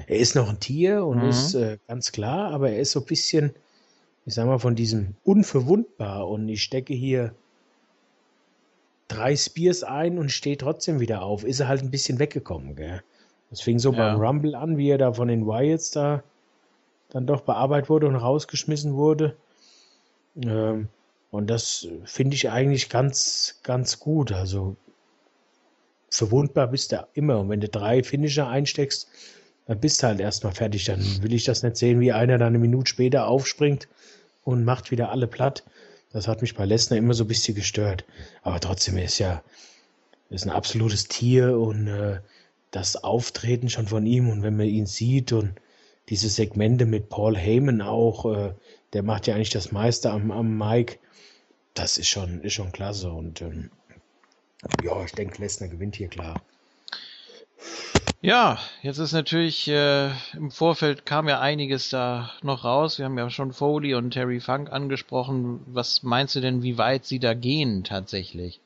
er 0.09 0.19
ist 0.19 0.35
noch 0.35 0.49
ein 0.49 0.59
Tier 0.59 1.07
und 1.07 1.19
Mhm. 1.19 1.29
ist 1.29 1.55
äh, 1.55 1.79
ganz 1.87 2.11
klar, 2.11 2.51
aber 2.51 2.71
er 2.71 2.81
ist 2.81 2.91
so 2.91 3.01
ein 3.01 3.07
bisschen, 3.07 3.53
ich 4.25 4.35
sag 4.35 4.47
mal, 4.47 4.59
von 4.59 4.75
diesem 4.75 5.15
unverwundbar 5.23 6.29
und 6.29 6.49
ich 6.49 6.65
stecke 6.65 6.95
hier 6.95 7.37
drei 9.09 9.37
Spears 9.37 9.83
ein 9.85 10.19
und 10.19 10.31
stehe 10.33 10.57
trotzdem 10.57 11.01
wieder 11.01 11.23
auf. 11.23 11.45
Ist 11.45 11.61
er 11.61 11.69
halt 11.69 11.83
ein 11.83 11.91
bisschen 11.91 12.19
weggekommen, 12.19 12.77
gell? 12.77 13.03
Das 13.51 13.61
fing 13.61 13.79
so 13.79 13.93
Ja. 13.93 13.99
beim 13.99 14.21
Rumble 14.21 14.55
an, 14.55 14.77
wie 14.77 14.89
er 14.91 14.99
da 14.99 15.13
von 15.13 15.29
den 15.29 15.47
Wyatts 15.47 15.91
da 15.93 16.23
dann 17.11 17.27
doch 17.27 17.43
bearbeitet 17.43 17.89
wurde 17.89 18.09
und 18.09 18.17
rausgeschmissen 18.17 18.95
wurde. 18.95 19.37
Ähm, 20.43 20.89
und 21.31 21.49
das 21.49 21.87
finde 22.05 22.35
ich 22.35 22.51
eigentlich 22.51 22.89
ganz, 22.89 23.61
ganz 23.63 24.01
gut. 24.01 24.33
Also 24.33 24.77
verwundbar 26.11 26.67
bist 26.69 26.93
du 26.93 27.07
immer. 27.15 27.39
Und 27.41 27.49
wenn 27.49 27.61
du 27.61 27.69
drei 27.69 28.03
Finisher 28.03 28.49
einsteckst, 28.49 29.09
dann 29.67 29.81
bist 29.81 30.03
du 30.03 30.09
halt 30.09 30.21
erstmal 30.21 30.53
fertig. 30.53 30.85
Dann 30.85 31.01
will 31.23 31.33
ich 31.33 31.45
das 31.45 31.63
nicht 31.63 31.77
sehen, 31.77 32.01
wie 32.01 32.13
einer 32.13 32.39
dann 32.39 32.49
eine 32.49 32.59
Minute 32.59 32.89
später 32.89 33.29
aufspringt 33.29 33.89
und 34.45 34.65
macht 34.65 34.91
wieder 34.91 35.11
alle 35.11 35.27
platt. 35.27 35.65
Das 36.17 36.29
hat 36.29 36.41
mich 36.41 36.55
bei 36.55 36.65
Lesnar 36.65 36.99
immer 36.99 37.13
so 37.13 37.25
ein 37.25 37.29
bisschen 37.29 37.55
gestört. 37.55 38.07
Aber 38.41 38.59
trotzdem 38.59 38.97
ist 38.97 39.19
ja 39.19 39.43
ist 40.31 40.47
ein 40.47 40.51
absolutes 40.51 41.09
Tier 41.09 41.59
und 41.59 41.89
äh, 41.89 42.21
das 42.71 42.97
Auftreten 43.05 43.69
schon 43.69 43.87
von 43.87 44.07
ihm 44.07 44.31
und 44.31 44.43
wenn 44.43 44.57
man 44.57 44.65
ihn 44.65 44.87
sieht 44.87 45.35
und 45.35 45.61
diese 46.09 46.31
Segmente 46.31 46.87
mit 46.87 47.11
Paul 47.11 47.37
Heyman 47.37 47.83
auch, 47.83 48.25
äh, 48.35 48.55
der 48.95 49.03
macht 49.03 49.27
ja 49.27 49.35
eigentlich 49.35 49.51
das 49.51 49.73
meiste 49.73 50.11
am, 50.11 50.31
am 50.31 50.57
Mike. 50.57 51.01
Das 51.75 51.99
ist 51.99 52.09
schon, 52.09 52.41
ist 52.41 52.55
schon 52.55 52.73
klasse 52.73 53.11
und 53.11 53.43
ähm, 53.43 53.71
ja, 54.83 55.05
ich 55.05 55.13
denke, 55.13 55.43
Lesnar 55.43 55.69
gewinnt 55.69 55.97
hier 55.97 56.09
klar. 56.09 56.41
Ja, 58.23 58.59
jetzt 58.83 58.99
ist 58.99 59.13
natürlich 59.13 59.69
äh, 59.69 60.11
im 60.33 60.51
Vorfeld 60.51 61.07
kam 61.07 61.29
ja 61.29 61.41
einiges 61.41 61.91
da 61.91 62.33
noch 62.43 62.65
raus. 62.65 62.99
Wir 62.99 63.05
haben 63.05 63.19
ja 63.19 63.29
schon 63.31 63.53
Foley 63.53 63.95
und 63.95 64.13
Terry 64.13 64.41
Funk 64.41 64.73
angesprochen. 64.73 65.61
Was 65.67 66.03
meinst 66.03 66.35
du 66.35 66.41
denn, 66.41 66.63
wie 66.63 66.79
weit 66.79 67.05
sie 67.05 67.19
da 67.19 67.35
gehen 67.35 67.85
tatsächlich? 67.85 68.61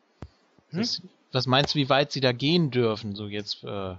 Hm? 0.70 0.78
Das, 0.78 1.02
was 1.32 1.46
meinst 1.46 1.74
du, 1.74 1.78
wie 1.78 1.88
weit 1.88 2.12
sie 2.12 2.20
da 2.20 2.32
gehen 2.32 2.70
dürfen, 2.70 3.14
so 3.14 3.26
jetzt 3.26 3.64
äh, 3.64 3.96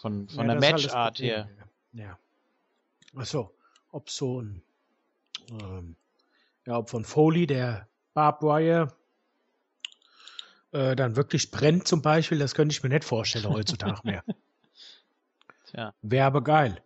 von, 0.00 0.28
von 0.28 0.48
Ja, 0.48 0.54
der 0.54 0.72
Matchart 0.72 1.18
her? 1.18 1.48
Ja. 1.92 2.18
Achso, 3.14 3.52
ob 3.92 4.10
so 4.10 4.40
ein, 4.40 4.62
ähm, 5.50 5.94
ja, 6.66 6.78
ob 6.78 6.90
von 6.90 7.04
Foley 7.04 7.46
der 7.46 7.86
Barbed 8.14 8.42
Wire 8.42 8.92
äh, 10.72 10.96
dann 10.96 11.14
wirklich 11.14 11.50
brennt 11.50 11.86
zum 11.86 12.02
Beispiel, 12.02 12.38
das 12.38 12.54
könnte 12.54 12.72
ich 12.72 12.82
mir 12.82 12.88
nicht 12.88 13.04
vorstellen 13.04 13.48
heutzutage 13.48 14.00
mehr. 14.02 14.24
Tja. 15.74 15.92
Wäre 16.02 16.26
aber 16.26 16.44
geil. 16.44 16.80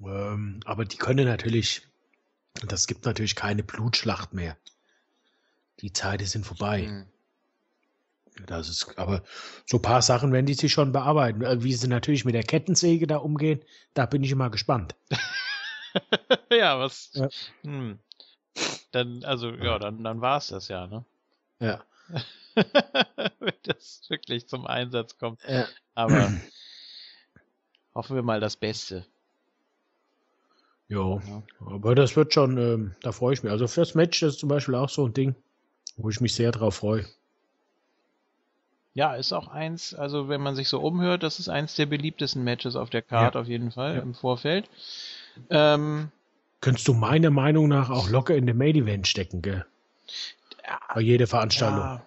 ähm, 0.00 0.60
aber 0.64 0.84
die 0.84 0.96
können 0.96 1.26
natürlich, 1.26 1.86
das 2.66 2.86
gibt 2.86 3.04
natürlich 3.04 3.36
keine 3.36 3.62
Blutschlacht 3.62 4.34
mehr. 4.34 4.56
Die 5.80 5.92
Zeiten 5.92 6.26
sind 6.26 6.44
vorbei. 6.44 6.86
Hm. 6.86 7.06
Das 8.46 8.68
ist, 8.68 8.98
aber 8.98 9.22
so 9.64 9.76
ein 9.76 9.82
paar 9.82 10.02
Sachen 10.02 10.32
werden 10.32 10.46
die 10.46 10.54
sich 10.54 10.72
schon 10.72 10.90
bearbeiten. 10.90 11.42
Äh, 11.42 11.62
Wie 11.62 11.72
sie 11.72 11.86
natürlich 11.86 12.24
mit 12.24 12.34
der 12.34 12.42
Kettensäge 12.42 13.06
da 13.06 13.18
umgehen, 13.18 13.64
da 13.94 14.06
bin 14.06 14.24
ich 14.24 14.32
immer 14.32 14.50
gespannt. 14.50 14.96
ja, 16.50 16.76
was? 16.80 17.10
Ja. 17.14 17.28
Hm. 17.62 18.00
Dann, 18.90 19.24
also, 19.24 19.50
ja, 19.50 19.78
dann, 19.78 20.02
dann 20.02 20.20
war's 20.20 20.48
das 20.48 20.66
ja, 20.66 20.88
ne? 20.88 21.04
Ja. 21.60 21.84
Wenn 22.54 23.54
das 23.64 24.02
wirklich 24.08 24.46
zum 24.48 24.66
Einsatz 24.66 25.18
kommt. 25.18 25.40
ja. 25.48 25.66
Aber 25.94 26.32
hoffen 27.94 28.16
wir 28.16 28.22
mal 28.22 28.40
das 28.40 28.56
Beste. 28.56 29.04
Jo. 30.88 31.20
Ja. 31.26 31.42
Aber 31.66 31.94
das 31.94 32.16
wird 32.16 32.34
schon, 32.34 32.58
ähm, 32.58 32.94
da 33.02 33.12
freue 33.12 33.34
ich 33.34 33.42
mich. 33.42 33.50
Also 33.52 33.66
fürs 33.68 33.94
Match 33.94 34.22
ist 34.22 34.38
zum 34.38 34.48
Beispiel 34.48 34.74
auch 34.74 34.88
so 34.88 35.06
ein 35.06 35.14
Ding, 35.14 35.34
wo 35.96 36.10
ich 36.10 36.20
mich 36.20 36.34
sehr 36.34 36.52
drauf 36.52 36.76
freue. 36.76 37.06
Ja, 38.96 39.14
ist 39.14 39.32
auch 39.32 39.48
eins, 39.48 39.92
also 39.94 40.28
wenn 40.28 40.40
man 40.40 40.54
sich 40.54 40.68
so 40.68 40.80
umhört, 40.80 41.22
das 41.24 41.40
ist 41.40 41.48
eins 41.48 41.74
der 41.74 41.86
beliebtesten 41.86 42.44
Matches 42.44 42.76
auf 42.76 42.90
der 42.90 43.02
Card 43.02 43.34
Ja. 43.34 43.40
auf 43.40 43.48
jeden 43.48 43.72
Fall 43.72 43.96
Ja. 43.96 44.02
im 44.02 44.14
Vorfeld. 44.14 44.68
Ähm, 45.50 46.10
Könntest 46.60 46.86
du 46.86 46.94
meiner 46.94 47.30
Meinung 47.30 47.68
nach 47.68 47.90
auch 47.90 48.08
locker 48.08 48.36
in 48.36 48.46
den 48.46 48.56
Main 48.56 48.76
Event 48.76 49.08
stecken, 49.08 49.42
gell? 49.42 49.66
Bei 50.94 51.00
jeder 51.00 51.26
Veranstaltung. 51.26 52.00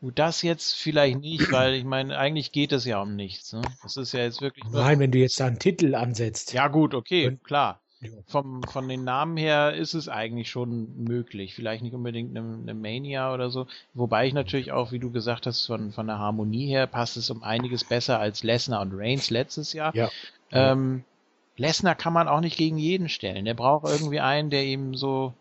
Gut, 0.00 0.18
das 0.18 0.40
jetzt 0.40 0.74
vielleicht 0.74 1.20
nicht, 1.20 1.52
weil 1.52 1.74
ich 1.74 1.84
meine, 1.84 2.16
eigentlich 2.16 2.52
geht 2.52 2.72
es 2.72 2.86
ja 2.86 3.02
um 3.02 3.16
nichts. 3.16 3.52
Ne? 3.52 3.60
Das 3.82 3.98
ist 3.98 4.12
ja 4.12 4.20
jetzt 4.20 4.40
wirklich 4.40 4.64
nur 4.64 4.80
Nein, 4.82 4.98
wenn 4.98 5.10
du 5.10 5.18
jetzt 5.18 5.38
da 5.38 5.46
einen 5.46 5.58
Titel 5.58 5.94
ansetzt. 5.94 6.54
Ja, 6.54 6.68
gut, 6.68 6.94
okay, 6.94 7.28
Und- 7.28 7.44
klar. 7.44 7.80
Ja. 8.02 8.08
Vom, 8.28 8.62
von 8.62 8.88
den 8.88 9.04
Namen 9.04 9.36
her 9.36 9.74
ist 9.74 9.92
es 9.92 10.08
eigentlich 10.08 10.48
schon 10.48 11.04
möglich. 11.04 11.54
Vielleicht 11.54 11.82
nicht 11.82 11.92
unbedingt 11.92 12.34
eine, 12.34 12.58
eine 12.62 12.72
Mania 12.72 13.34
oder 13.34 13.50
so. 13.50 13.66
Wobei 13.92 14.26
ich 14.26 14.32
natürlich 14.32 14.72
auch, 14.72 14.90
wie 14.90 14.98
du 14.98 15.10
gesagt 15.10 15.46
hast, 15.46 15.66
von, 15.66 15.92
von 15.92 16.06
der 16.06 16.18
Harmonie 16.18 16.66
her 16.66 16.86
passt 16.86 17.18
es 17.18 17.28
um 17.28 17.42
einiges 17.42 17.84
besser 17.84 18.18
als 18.18 18.42
Lesnar 18.42 18.80
und 18.80 18.94
Reigns 18.94 19.28
letztes 19.28 19.74
Jahr. 19.74 19.94
Ja. 19.94 20.08
Ähm, 20.50 21.04
Lesnar 21.58 21.94
kann 21.94 22.14
man 22.14 22.26
auch 22.26 22.40
nicht 22.40 22.56
gegen 22.56 22.78
jeden 22.78 23.10
stellen. 23.10 23.44
Der 23.44 23.52
braucht 23.52 23.86
irgendwie 23.86 24.20
einen, 24.20 24.48
der 24.48 24.64
ihm 24.64 24.94
so 24.94 25.34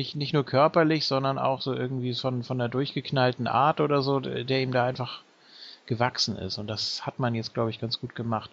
nicht, 0.00 0.16
nicht 0.16 0.32
nur 0.32 0.46
körperlich, 0.46 1.04
sondern 1.06 1.38
auch 1.38 1.60
so 1.60 1.74
irgendwie 1.74 2.14
von, 2.14 2.42
von 2.42 2.56
der 2.56 2.68
durchgeknallten 2.68 3.46
Art 3.46 3.82
oder 3.82 4.00
so, 4.00 4.18
der 4.18 4.62
ihm 4.62 4.72
da 4.72 4.86
einfach 4.86 5.20
gewachsen 5.84 6.36
ist. 6.36 6.56
Und 6.56 6.68
das 6.68 7.04
hat 7.04 7.18
man 7.18 7.34
jetzt, 7.34 7.52
glaube 7.52 7.68
ich, 7.68 7.80
ganz 7.80 8.00
gut 8.00 8.14
gemacht. 8.14 8.50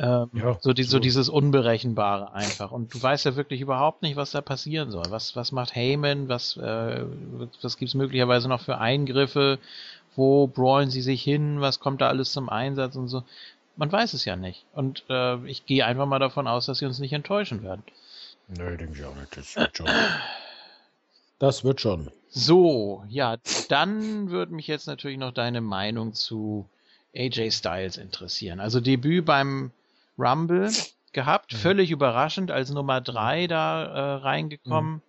Ähm, 0.00 0.28
ja, 0.32 0.58
so, 0.60 0.72
die, 0.72 0.82
so. 0.82 0.92
so 0.92 0.98
dieses 0.98 1.28
Unberechenbare 1.28 2.32
einfach. 2.32 2.72
Und 2.72 2.92
du 2.92 3.00
weißt 3.00 3.26
ja 3.26 3.36
wirklich 3.36 3.60
überhaupt 3.60 4.02
nicht, 4.02 4.16
was 4.16 4.32
da 4.32 4.40
passieren 4.40 4.90
soll. 4.90 5.04
Was, 5.10 5.36
was 5.36 5.52
macht 5.52 5.76
Heyman? 5.76 6.28
Was, 6.28 6.56
äh, 6.56 7.04
was 7.62 7.76
gibt's 7.76 7.94
möglicherweise 7.94 8.48
noch 8.48 8.62
für 8.62 8.78
Eingriffe? 8.78 9.60
Wo 10.16 10.48
brawlen 10.48 10.90
sie 10.90 11.02
sich 11.02 11.22
hin? 11.22 11.60
Was 11.60 11.78
kommt 11.78 12.00
da 12.00 12.08
alles 12.08 12.32
zum 12.32 12.48
Einsatz 12.48 12.96
und 12.96 13.06
so? 13.06 13.22
Man 13.76 13.92
weiß 13.92 14.14
es 14.14 14.24
ja 14.24 14.34
nicht. 14.34 14.64
Und 14.74 15.04
äh, 15.08 15.36
ich 15.46 15.64
gehe 15.64 15.86
einfach 15.86 16.06
mal 16.06 16.18
davon 16.18 16.48
aus, 16.48 16.66
dass 16.66 16.78
sie 16.78 16.86
uns 16.86 16.98
nicht 16.98 17.12
enttäuschen 17.12 17.62
werden. 17.62 17.84
Nö, 18.56 18.76
denke 18.76 18.98
ich 18.98 19.04
auch 19.04 19.14
nicht. 19.14 19.36
Das 19.36 19.56
wird 19.56 19.76
schon. 19.76 19.88
Das 21.38 21.64
wird 21.64 21.80
schon. 21.80 22.10
So, 22.28 23.04
ja, 23.08 23.38
dann 23.68 24.30
würde 24.30 24.54
mich 24.54 24.66
jetzt 24.66 24.86
natürlich 24.86 25.18
noch 25.18 25.32
deine 25.32 25.60
Meinung 25.60 26.14
zu 26.14 26.66
AJ 27.14 27.50
Styles 27.52 27.96
interessieren. 27.96 28.60
Also 28.60 28.80
Debüt 28.80 29.24
beim 29.24 29.70
Rumble 30.18 30.70
gehabt, 31.12 31.52
mhm. 31.52 31.56
völlig 31.56 31.90
überraschend 31.90 32.50
als 32.50 32.70
Nummer 32.70 33.00
drei 33.00 33.46
da 33.46 33.84
äh, 33.84 34.14
reingekommen. 34.22 34.94
Mhm. 34.94 35.02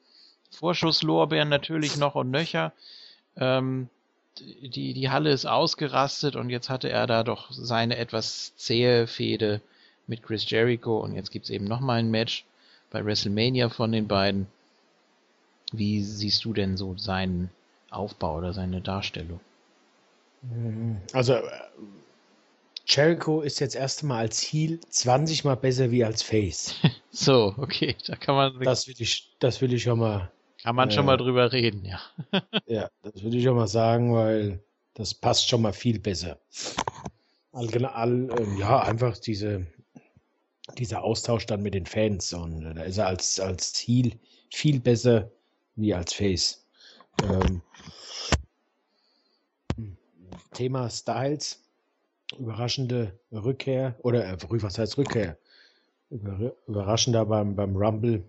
Vorschusslorbeeren 0.52 1.50
natürlich 1.50 1.98
noch 1.98 2.16
und 2.16 2.32
nöcher. 2.32 2.72
Ähm, 3.38 3.90
die, 4.40 4.94
die 4.94 5.10
Halle 5.10 5.32
ist 5.32 5.46
ausgerastet 5.46 6.36
und 6.36 6.50
jetzt 6.50 6.70
hatte 6.70 6.90
er 6.90 7.08
da 7.08 7.24
doch 7.24 7.52
seine 7.52 7.98
etwas 7.98 8.56
zähe 8.56 9.08
Fehde 9.08 9.62
mit 10.08 10.24
Chris 10.24 10.50
Jericho 10.50 11.00
und 11.00 11.16
jetzt 11.16 11.32
gibt's 11.32 11.50
eben 11.50 11.66
nochmal 11.66 12.00
ein 12.00 12.12
Match 12.12 12.46
bei 12.92 13.04
WrestleMania 13.04 13.70
von 13.70 13.92
den 13.92 14.08
beiden. 14.08 14.48
Wie 15.72 16.04
siehst 16.04 16.44
du 16.46 16.54
denn 16.54 16.78
so 16.78 16.98
seinen 16.98 17.50
Aufbau 17.90 18.38
oder 18.38 18.54
seine 18.54 18.82
Darstellung? 18.82 19.40
Also 21.14 21.40
Jericho 22.86 23.42
ist 23.42 23.60
jetzt 23.60 23.76
erst 23.76 24.04
Mal 24.04 24.20
als 24.20 24.42
Heel 24.42 24.80
20 24.90 25.46
Mal 25.46 25.56
besser 25.56 25.92
wie 25.92 26.04
als 26.04 26.22
Face. 26.22 26.76
so, 27.12 27.54
okay, 27.58 27.96
da 28.06 28.16
kann 28.16 28.36
man. 28.36 28.60
Das 28.62 28.88
will 28.88 28.96
ich, 28.98 29.32
das 29.40 29.62
will 29.62 29.74
ich 29.74 29.84
schon 29.84 30.00
mal. 30.00 30.32
Kann 30.62 30.76
man 30.76 30.90
äh, 30.90 30.92
schon 30.92 31.06
mal 31.06 31.18
drüber 31.18 31.52
reden, 31.52 31.86
ja. 31.86 32.02
ja, 32.66 32.90
das 33.04 33.24
würde 33.24 33.38
ich 33.38 33.44
schon 33.44 33.56
mal 33.56 33.68
sagen, 33.68 34.14
weil 34.14 34.60
das 34.94 35.14
passt 35.14 35.48
schon 35.48 35.62
mal 35.62 35.74
viel 35.74 36.00
besser. 36.00 36.38
All, 37.54 37.86
all, 37.86 38.30
äh, 38.30 38.60
ja, 38.60 38.82
einfach 38.82 39.18
diese, 39.18 39.68
dieser 40.78 41.04
Austausch 41.04 41.46
dann 41.46 41.62
mit 41.62 41.74
den 41.74 41.86
Fans 41.86 42.34
und 42.34 42.66
äh, 42.66 42.74
da 42.74 42.84
ist 42.84 42.98
er 42.98 43.08
als, 43.08 43.40
als 43.40 43.78
Heel 43.80 44.14
viel 44.50 44.80
besser 44.80 45.32
wie 45.76 45.94
als 45.94 46.14
Face. 46.14 46.66
Ähm, 47.24 47.62
Thema 50.54 50.90
Styles, 50.90 51.64
überraschende 52.38 53.18
Rückkehr 53.32 53.96
oder 54.00 54.28
äh, 54.28 54.38
was 54.42 54.78
heißt 54.78 54.98
Rückkehr? 54.98 55.38
Über, 56.10 56.54
überraschender 56.68 57.26
beim, 57.26 57.56
beim 57.56 57.76
Rumble. 57.76 58.24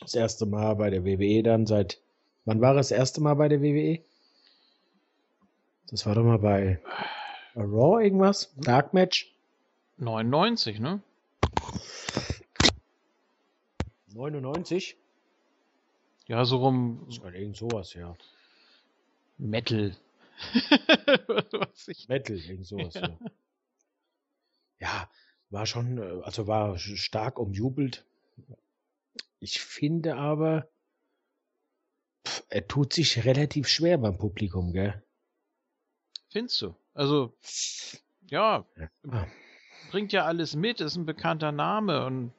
Das 0.00 0.14
erste 0.14 0.44
Mal 0.44 0.74
bei 0.74 0.90
der 0.90 1.04
WWE 1.04 1.42
dann 1.42 1.66
seit 1.66 2.00
wann 2.44 2.60
war 2.60 2.74
das 2.74 2.90
erste 2.90 3.20
Mal 3.20 3.34
bei 3.34 3.48
der 3.48 3.62
WWE? 3.62 4.00
Das 5.88 6.04
war 6.04 6.14
doch 6.14 6.24
mal 6.24 6.38
bei 6.38 6.80
Raw 7.54 8.02
irgendwas? 8.02 8.52
Dark 8.56 8.92
Match? 8.92 9.35
99, 9.98 10.80
ne? 10.80 11.02
99? 14.08 14.96
Ja, 16.26 16.44
so 16.44 16.58
rum. 16.58 17.08
Irgend 17.32 17.56
sowas, 17.56 17.94
ja. 17.94 18.16
Metal. 19.38 19.96
Metal, 22.08 22.36
irgend 22.36 22.66
sowas, 22.66 22.94
ja. 22.94 23.08
ja. 23.08 23.18
ja. 24.80 25.10
war 25.50 25.66
schon, 25.66 25.98
äh, 25.98 26.22
also 26.22 26.46
war 26.46 26.78
stark 26.78 27.38
umjubelt. 27.38 28.04
Ich 29.38 29.60
finde 29.60 30.16
aber, 30.16 30.68
pff, 32.26 32.44
er 32.48 32.66
tut 32.66 32.92
sich 32.92 33.24
relativ 33.24 33.68
schwer 33.68 33.98
beim 33.98 34.18
Publikum, 34.18 34.72
gell? 34.72 35.02
Findest 36.30 36.60
du? 36.62 36.74
Also, 36.92 37.36
ja, 38.28 38.66
ja. 38.76 39.26
Bringt 39.90 40.12
ja 40.12 40.24
alles 40.24 40.54
mit, 40.54 40.80
ist 40.80 40.96
ein 40.96 41.06
bekannter 41.06 41.52
Name 41.52 42.04
und 42.04 42.32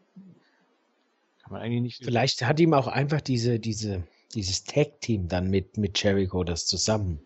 kann 1.44 1.54
man 1.54 1.62
eigentlich 1.62 1.82
nicht. 1.82 2.04
Vielleicht 2.04 2.44
hat 2.44 2.60
ihm 2.60 2.74
auch 2.74 2.88
einfach 2.88 3.22
diese, 3.22 3.60
diese, 3.60 4.04
dieses 4.34 4.64
Tag-Team 4.64 5.28
dann 5.28 5.50
mit, 5.50 5.78
mit 5.78 6.02
Jericho 6.02 6.44
das 6.44 6.66
zusammen 6.66 7.20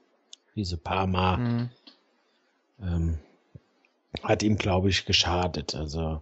diese 0.55 0.77
paar 0.77 1.07
Mal, 1.07 1.37
mhm. 1.37 1.69
ähm, 2.81 3.19
hat 4.23 4.43
ihm, 4.43 4.57
glaube 4.57 4.89
ich, 4.89 5.05
geschadet. 5.05 5.75
Also 5.75 6.21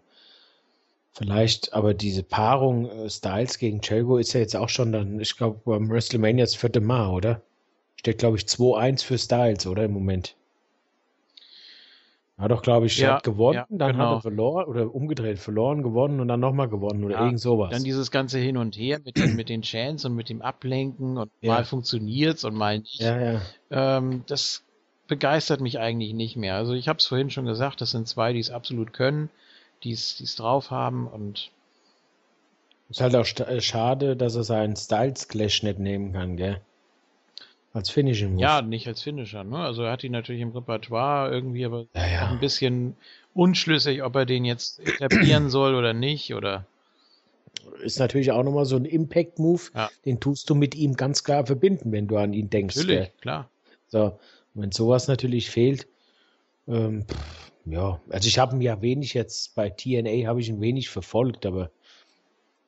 vielleicht, 1.12 1.74
aber 1.74 1.94
diese 1.94 2.24
Paarung 2.24 2.90
äh, 2.90 3.10
Styles 3.10 3.58
gegen 3.58 3.82
Jericho 3.82 4.18
ist 4.18 4.34
ja 4.34 4.40
jetzt 4.40 4.56
auch 4.56 4.70
schon 4.70 4.92
dann, 4.92 5.20
ich 5.20 5.36
glaube, 5.36 5.62
beim 5.66 5.90
WrestleMania 5.90 6.46
das 6.46 6.56
vierte 6.56 6.82
Mal, 6.82 7.10
oder? 7.10 7.42
Steht, 7.96 8.20
glaube 8.20 8.38
ich, 8.38 8.44
2-1 8.44 9.04
für 9.04 9.18
Styles, 9.18 9.68
oder 9.68 9.84
im 9.84 9.92
Moment? 9.92 10.36
Hat 12.40 12.52
doch, 12.52 12.62
glaube 12.62 12.86
ich, 12.86 12.98
ja, 12.98 13.20
gewonnen, 13.20 13.56
ja, 13.56 13.66
dann 13.70 13.92
genau. 13.92 14.06
hat 14.06 14.18
er 14.20 14.22
verloren 14.22 14.66
oder 14.66 14.96
umgedreht, 14.96 15.40
verloren, 15.40 15.84
gewonnen 15.84 16.22
und 16.22 16.30
dann 16.30 16.40
nochmal 16.40 16.70
gewonnen 16.70 17.04
oder 17.04 17.16
ja, 17.16 17.26
irgend 17.26 17.42
sowas. 17.42 17.70
Dann 17.72 17.84
dieses 17.84 18.12
ganze 18.12 18.40
Hin 18.40 18.56
und 18.56 18.78
Her 18.78 19.02
mit, 19.04 19.18
den, 19.18 19.36
mit 19.36 19.50
den 19.50 19.62
Chants 19.62 20.06
und 20.06 20.16
mit 20.16 20.30
dem 20.30 20.42
Ablenken 20.42 21.18
und 21.18 21.32
mal 21.44 21.66
funktioniert's 21.66 22.46
und 22.46 22.56
mal 22.56 22.80
nicht. 22.80 23.02
Ähm, 23.72 24.24
das 24.28 24.64
begeistert 25.08 25.60
mich 25.60 25.80
eigentlich 25.80 26.14
nicht 26.14 26.38
mehr. 26.38 26.56
Also 26.56 26.74
ich 26.74 26.88
habe 26.88 27.00
es 27.00 27.08
vorhin 27.08 27.30
schon 27.30 27.46
gesagt, 27.46 27.82
das 27.82 27.92
sind 27.92 28.08
zwei, 28.08 28.32
die 28.32 28.40
es 28.40 28.52
absolut 28.52 28.94
können, 28.94 29.30
die 29.84 29.92
es 29.92 30.36
drauf 30.38 30.72
haben 30.72 31.08
und 31.08 31.52
ist 32.90 33.02
halt 33.02 33.16
auch 33.16 33.28
äh, 33.48 33.62
schade, 33.62 34.16
dass 34.16 34.36
er 34.36 34.44
seinen 34.44 34.76
Styles 34.76 35.28
Clash 35.28 35.62
nicht 35.62 35.78
nehmen 35.78 36.14
kann, 36.14 36.38
gell? 36.38 36.62
Als 37.74 37.90
Finishing 37.90 38.34
Move. 38.34 38.42
Ja, 38.42 38.62
nicht 38.62 38.88
als 38.88 39.04
Finisher, 39.04 39.44
ne? 39.44 39.58
Also 39.58 39.84
er 39.84 39.92
hat 39.92 40.04
ihn 40.04 40.12
natürlich 40.12 40.42
im 40.42 40.52
Repertoire 40.52 41.32
irgendwie, 41.32 41.66
aber 41.66 41.86
ja, 41.96 42.08
ja. 42.08 42.28
ein 42.30 42.40
bisschen 42.40 42.96
unschlüssig, 43.34 44.02
ob 44.02 44.16
er 44.16 44.26
den 44.26 44.44
jetzt 44.44 44.80
etablieren 44.80 45.50
soll 45.52 45.76
oder 45.76 45.94
nicht, 45.94 46.34
oder. 46.34 46.66
Ist 47.84 48.00
natürlich 48.00 48.32
auch 48.32 48.44
nochmal 48.44 48.66
so 48.66 48.76
ein 48.76 48.86
Impact-Move, 48.86 49.62
ja. 49.76 49.90
den 50.06 50.20
tust 50.20 50.50
du 50.50 50.56
mit 50.56 50.76
ihm 50.76 50.96
ganz 50.96 51.24
klar 51.24 51.46
verbinden, 51.46 51.92
wenn 51.92 52.08
du 52.08 52.18
an 52.18 52.34
ihn 52.34 52.50
denkst. 52.50 52.76
Natürlich, 52.76 53.00
gell? 53.00 53.12
klar. 53.22 53.50
So, 53.88 54.20
wenn 54.56 54.72
sowas 54.72 55.08
natürlich 55.08 55.50
fehlt, 55.50 55.88
ähm, 56.68 57.06
pff, 57.06 57.52
ja, 57.66 58.00
also 58.10 58.28
ich 58.28 58.40
habe 58.40 58.56
ihn 58.56 58.62
ja 58.62 58.82
wenig 58.82 59.14
jetzt, 59.14 59.56
bei 59.56 59.70
TNA 59.70 60.28
habe 60.28 60.42
ich 60.42 60.50
ihn 60.50 60.62
wenig 60.62 60.90
verfolgt, 60.90 61.46
aber 61.46 61.70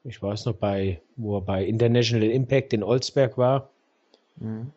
ich 0.04 0.22
weiß 0.22 0.46
noch, 0.46 0.54
bei, 0.54 1.02
wo 1.16 1.38
er 1.38 1.42
bei 1.42 1.66
International 1.66 2.30
Impact 2.30 2.74
in 2.74 2.84
Olsberg 2.84 3.38
war, 3.38 3.70
mhm. 4.38 4.72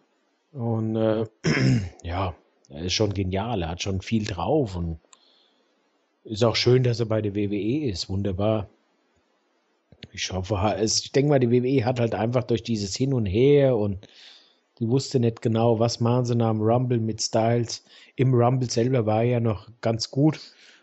Und 0.54 0.94
äh, 0.94 1.26
ja, 2.04 2.34
er 2.68 2.84
ist 2.84 2.92
schon 2.92 3.12
genial, 3.12 3.62
er 3.62 3.70
hat 3.70 3.82
schon 3.82 4.00
viel 4.00 4.24
drauf 4.24 4.76
und 4.76 5.00
ist 6.22 6.44
auch 6.44 6.56
schön, 6.56 6.84
dass 6.84 7.00
er 7.00 7.06
bei 7.06 7.20
der 7.20 7.34
WWE 7.34 7.90
ist. 7.90 8.08
Wunderbar. 8.08 8.68
Ich 10.12 10.30
hoffe, 10.32 10.76
ich 10.80 11.12
denke 11.12 11.28
mal, 11.28 11.40
die 11.40 11.50
WWE 11.50 11.84
hat 11.84 11.98
halt 11.98 12.14
einfach 12.14 12.44
durch 12.44 12.62
dieses 12.62 12.94
Hin 12.94 13.12
und 13.12 13.26
Her 13.26 13.76
und 13.76 14.06
die 14.78 14.88
wusste 14.88 15.18
nicht 15.18 15.42
genau, 15.42 15.80
was 15.80 16.00
machen 16.00 16.24
sie 16.24 16.36
nach 16.36 16.50
dem 16.50 16.60
Rumble 16.60 17.00
mit 17.00 17.20
Styles. 17.20 17.84
Im 18.14 18.32
Rumble 18.32 18.70
selber 18.70 19.06
war 19.06 19.22
er 19.22 19.30
ja 19.30 19.40
noch 19.40 19.68
ganz 19.80 20.10
gut, 20.10 20.40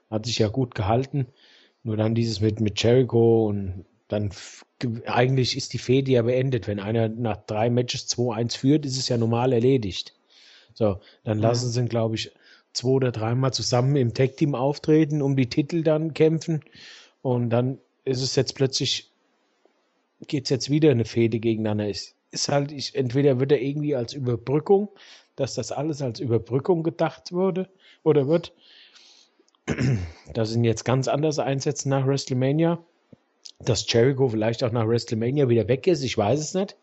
hat 0.09 0.25
sich 0.25 0.39
ja 0.39 0.49
gut 0.49 0.75
gehalten. 0.75 1.27
Nur 1.83 1.97
dann 1.97 2.13
dieses 2.13 2.41
mit, 2.41 2.59
mit 2.59 2.81
Jericho 2.83 3.47
und 3.47 3.85
dann 4.11 4.31
eigentlich 5.05 5.55
ist 5.55 5.73
die 5.73 5.77
Fehde 5.77 6.11
ja 6.11 6.21
beendet. 6.23 6.67
Wenn 6.67 6.79
einer 6.79 7.07
nach 7.07 7.37
drei 7.37 7.69
Matches 7.69 8.09
2-1 8.09 8.57
führt, 8.57 8.85
ist 8.85 8.97
es 8.97 9.07
ja 9.07 9.17
normal 9.17 9.53
erledigt. 9.53 10.13
So, 10.73 10.99
dann 11.23 11.37
mhm. 11.37 11.43
lassen 11.43 11.69
sie, 11.69 11.85
glaube 11.85 12.15
ich, 12.15 12.31
zwei 12.73 12.89
oder 12.89 13.11
dreimal 13.11 13.53
zusammen 13.53 13.95
im 13.95 14.13
Tag-Team 14.13 14.55
auftreten, 14.55 15.21
um 15.21 15.35
die 15.35 15.49
Titel 15.49 15.83
dann 15.83 16.13
kämpfen. 16.13 16.61
Und 17.21 17.49
dann 17.51 17.77
ist 18.03 18.21
es 18.21 18.35
jetzt 18.35 18.55
plötzlich, 18.55 19.11
geht 20.27 20.45
es 20.45 20.49
jetzt 20.49 20.69
wieder 20.69 20.91
eine 20.91 21.05
Fehde 21.05 21.39
gegeneinander. 21.39 21.87
Ist, 21.87 22.15
ist 22.31 22.49
halt, 22.49 22.71
ich, 22.71 22.95
entweder 22.95 23.39
wird 23.39 23.51
er 23.51 23.61
irgendwie 23.61 23.95
als 23.95 24.13
Überbrückung, 24.13 24.89
dass 25.35 25.55
das 25.55 25.71
alles 25.71 26.01
als 26.01 26.19
Überbrückung 26.19 26.83
gedacht 26.83 27.31
wurde 27.31 27.69
oder 28.03 28.27
wird, 28.27 28.53
dass 30.33 30.49
sie 30.49 30.55
ihn 30.55 30.63
jetzt 30.63 30.83
ganz 30.83 31.07
anders 31.07 31.39
einsetzen 31.39 31.89
nach 31.89 32.05
WrestleMania 32.05 32.83
dass 33.65 33.91
Jericho 33.91 34.29
vielleicht 34.29 34.63
auch 34.63 34.71
nach 34.71 34.87
WrestleMania 34.87 35.49
wieder 35.49 35.67
weg 35.67 35.87
ist. 35.87 36.03
Ich 36.03 36.17
weiß 36.17 36.39
es 36.39 36.53
nicht. 36.53 36.75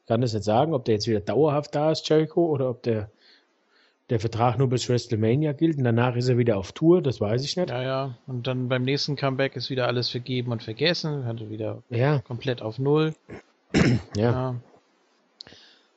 Ich 0.00 0.06
kann 0.06 0.22
es 0.22 0.34
nicht 0.34 0.44
sagen, 0.44 0.74
ob 0.74 0.84
der 0.84 0.94
jetzt 0.94 1.08
wieder 1.08 1.20
dauerhaft 1.20 1.74
da 1.74 1.90
ist, 1.90 2.08
Jericho, 2.08 2.46
oder 2.46 2.70
ob 2.70 2.82
der 2.82 3.10
der 4.10 4.20
Vertrag 4.20 4.58
nur 4.58 4.68
bis 4.68 4.88
WrestleMania 4.88 5.52
gilt 5.52 5.78
und 5.78 5.84
danach 5.84 6.14
ist 6.16 6.28
er 6.28 6.36
wieder 6.36 6.58
auf 6.58 6.72
Tour, 6.72 7.00
das 7.00 7.20
weiß 7.20 7.44
ich 7.44 7.56
nicht. 7.56 7.70
Ja, 7.70 7.82
ja. 7.82 8.18
Und 8.26 8.46
dann 8.46 8.68
beim 8.68 8.82
nächsten 8.82 9.16
Comeback 9.16 9.56
ist 9.56 9.70
wieder 9.70 9.86
alles 9.86 10.10
vergeben 10.10 10.52
und 10.52 10.62
vergessen. 10.62 11.24
Hatte 11.24 11.48
wieder 11.48 11.82
Ja, 11.88 12.20
komplett 12.20 12.60
auf 12.60 12.78
Null. 12.78 13.14
ja. 13.74 14.30
Ja. 14.30 14.54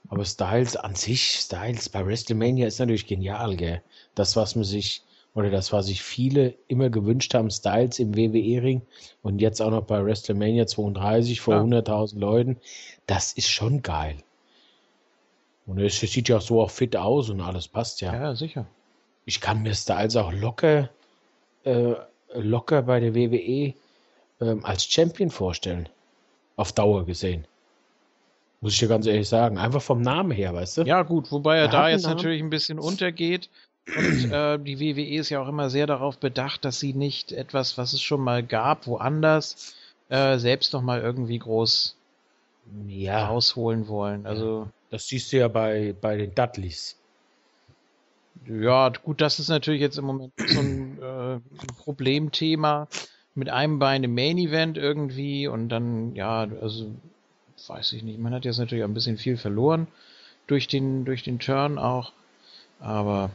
Aber 0.10 0.24
Styles 0.24 0.78
an 0.78 0.96
sich, 0.96 1.34
Styles 1.34 1.90
bei 1.90 2.06
WrestleMania 2.06 2.66
ist 2.68 2.80
natürlich 2.80 3.08
genial, 3.08 3.58
gell? 3.58 3.82
Das, 4.16 4.38
was 4.38 4.56
man 4.56 4.64
sich, 4.64 5.04
oder 5.38 5.52
das, 5.52 5.72
was 5.72 5.86
sich 5.86 6.02
viele 6.02 6.56
immer 6.68 6.90
gewünscht 6.90 7.36
haben, 7.36 7.52
Styles 7.52 8.00
im 8.00 8.16
WWE-Ring 8.16 8.82
und 9.22 9.40
jetzt 9.40 9.62
auch 9.62 9.70
noch 9.70 9.84
bei 9.84 10.04
WrestleMania 10.04 10.66
32 10.66 11.42
vor 11.42 11.54
Ja. 11.54 11.62
100.000 11.62 12.18
Leuten, 12.18 12.58
das 13.06 13.34
ist 13.34 13.48
schon 13.48 13.84
geil. 13.84 14.18
Und 15.68 15.78
es 15.80 16.00
sieht 16.00 16.28
ja 16.28 16.38
auch 16.38 16.42
so 16.42 16.60
auch 16.60 16.72
fit 16.72 16.96
aus 16.96 17.30
und 17.30 17.40
alles 17.42 17.68
passt 17.68 18.02
ja. 18.02 18.16
ja, 18.16 18.36
sicher. 18.36 18.66
Ich 19.26 19.40
kann 19.40 19.62
mir 19.62 19.76
Styles 19.76 20.16
auch 20.16 20.34
locker, 20.34 20.90
äh, 21.66 21.94
locker 22.34 22.82
bei 22.82 23.00
der 23.00 23.14
WWE 23.14 23.76
ähm, 24.42 24.66
als 24.66 24.86
Champion 24.86 25.30
vorstellen. 25.30 25.88
Auf 26.56 26.72
Dauer 26.72 27.06
gesehen. 27.06 27.46
Muss 28.62 28.74
ich 28.74 28.80
dir 28.80 28.88
ganz 28.88 29.06
ehrlich 29.06 29.30
sagen. 29.30 29.60
Einfach 29.60 29.84
vom 29.84 30.02
Namen 30.02 30.32
her, 30.32 30.56
weißt 30.56 30.80
du? 30.80 30.82
Ja, 30.82 31.04
gut, 31.04 31.32
wobei 31.32 31.58
er 31.58 31.68
da 31.68 31.84
einen 31.84 31.98
jetzt 31.98 32.06
Namen. 32.06 32.16
natürlich 32.16 32.42
ein 32.42 32.50
bisschen 32.50 32.80
untergeht. 32.80 33.52
Und 33.94 34.30
äh, 34.30 34.58
die 34.60 34.80
WWE 34.80 35.20
ist 35.20 35.30
ja 35.30 35.42
auch 35.42 35.48
immer 35.48 35.70
sehr 35.70 35.88
darauf 35.88 36.20
bedacht, 36.20 36.66
dass 36.66 36.80
sie 36.80 36.94
nicht 36.94 37.32
etwas, 37.32 37.78
was 37.78 37.94
es 37.94 38.02
schon 38.02 38.22
mal 38.22 38.44
gab, 38.46 38.88
woanders, 38.88 39.76
äh, 40.10 40.38
selbst 40.38 40.74
noch 40.74 40.82
mal 40.82 41.02
irgendwie 41.02 41.40
groß 41.40 41.98
Ja, 42.88 43.26
rausholen 43.28 43.88
wollen. 43.88 44.26
Also, 44.28 44.70
das 44.90 45.08
siehst 45.08 45.32
du 45.32 45.38
ja 45.38 45.48
bei, 45.48 45.94
bei 46.00 46.18
den 46.18 46.34
Dudleys. 46.36 47.02
ja, 48.46 48.90
gut, 48.90 49.22
das 49.22 49.40
ist 49.40 49.50
natürlich 49.50 49.82
jetzt 49.82 49.98
im 49.98 50.06
Moment 50.06 50.34
so 50.46 50.60
ein, 50.62 51.00
äh, 51.02 51.40
Problemthema 51.78 52.88
mit 53.34 53.50
einem 53.50 53.80
Bein 53.80 54.04
im 54.04 54.14
Main 54.16 54.38
Event 54.38 54.78
irgendwie 54.78 55.48
und 55.48 55.70
dann, 55.70 56.16
ja, 56.16 56.42
also, 56.62 56.96
weiß 57.68 57.94
ich 57.94 58.04
nicht. 58.04 58.20
Man 58.20 58.34
hat 58.34 58.46
jetzt 58.46 58.58
natürlich 58.60 58.84
auch 58.84 58.88
ein 58.90 58.94
bisschen 58.94 59.18
viel 59.18 59.38
verloren 59.38 59.88
durch 60.48 60.68
den, 60.68 61.06
durch 61.06 61.24
den 61.24 61.40
Turn 61.40 61.78
auch. 61.78 62.14
Aber 62.80 63.32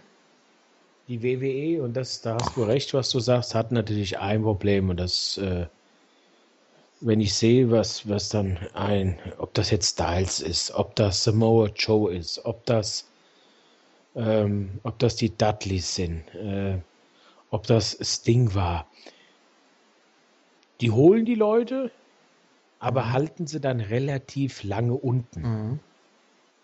Die 1.12 1.22
WWE, 1.22 1.82
und 1.82 1.94
das, 1.94 2.22
da 2.22 2.38
hast 2.40 2.56
du 2.56 2.62
recht, 2.62 2.94
was 2.94 3.10
du 3.10 3.20
sagst, 3.20 3.54
hat 3.54 3.70
natürlich 3.70 4.18
ein 4.18 4.42
Problem 4.42 4.88
und 4.88 4.96
das, 4.96 5.36
äh, 5.36 5.66
wenn 7.02 7.20
ich 7.20 7.34
sehe, 7.34 7.70
was, 7.70 8.08
was 8.08 8.30
dann 8.30 8.56
ein, 8.72 9.18
ob 9.36 9.52
das 9.52 9.70
jetzt 9.70 9.90
Styles 9.90 10.40
ist, 10.40 10.70
ob 10.70 10.96
das 10.96 11.22
Samoa 11.22 11.68
Joe 11.76 12.14
ist, 12.14 12.42
ob 12.46 12.64
das, 12.64 13.06
ähm, 14.16 14.80
ob 14.84 14.98
das 15.00 15.16
die 15.16 15.36
Dudleys 15.36 15.94
sind, 15.94 16.34
äh, 16.34 16.78
ob 17.50 17.66
das 17.66 17.98
Sting 18.00 18.54
war. 18.54 18.86
Die 20.80 20.92
holen 20.92 21.26
die 21.26 21.34
Leute, 21.34 21.90
aber 22.78 23.12
halten 23.12 23.46
sie 23.46 23.60
dann 23.60 23.80
relativ 23.80 24.62
lange 24.62 24.94
unten. 24.94 25.42
mhm. 25.42 25.80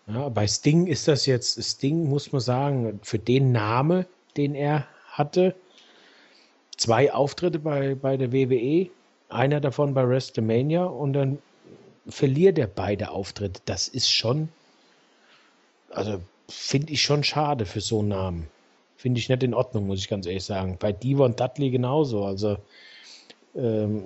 Ja, 0.07 0.27
bei 0.29 0.47
Sting 0.47 0.87
ist 0.87 1.07
das 1.07 1.27
jetzt, 1.27 1.61
Sting 1.63 2.09
muss 2.09 2.31
man 2.31 2.41
sagen, 2.41 2.99
für 3.03 3.19
den 3.19 3.51
Name, 3.51 4.07
den 4.37 4.55
er 4.55 4.87
hatte, 5.07 5.55
zwei 6.77 7.11
Auftritte 7.13 7.59
bei, 7.59 7.95
bei 7.95 8.17
der 8.17 8.31
WWE, 8.31 8.89
einer 9.29 9.59
davon 9.59 9.93
bei 9.93 10.07
WrestleMania 10.07 10.85
und 10.85 11.13
dann 11.13 11.39
verliert 12.07 12.57
er 12.57 12.67
beide 12.67 13.11
Auftritte. 13.11 13.61
Das 13.65 13.87
ist 13.87 14.09
schon, 14.09 14.49
also 15.91 16.21
finde 16.47 16.93
ich 16.93 17.01
schon 17.01 17.23
schade 17.23 17.65
für 17.65 17.81
so 17.81 17.99
einen 17.99 18.09
Namen. 18.09 18.47
Finde 18.97 19.19
ich 19.19 19.29
nicht 19.29 19.43
in 19.43 19.53
Ordnung, 19.53 19.87
muss 19.87 19.99
ich 19.99 20.09
ganz 20.09 20.25
ehrlich 20.25 20.43
sagen. 20.43 20.77
Bei 20.79 20.91
Devon 20.91 21.35
Dudley 21.35 21.69
genauso. 21.69 22.25
Also 22.25 22.57
ähm, 23.55 24.01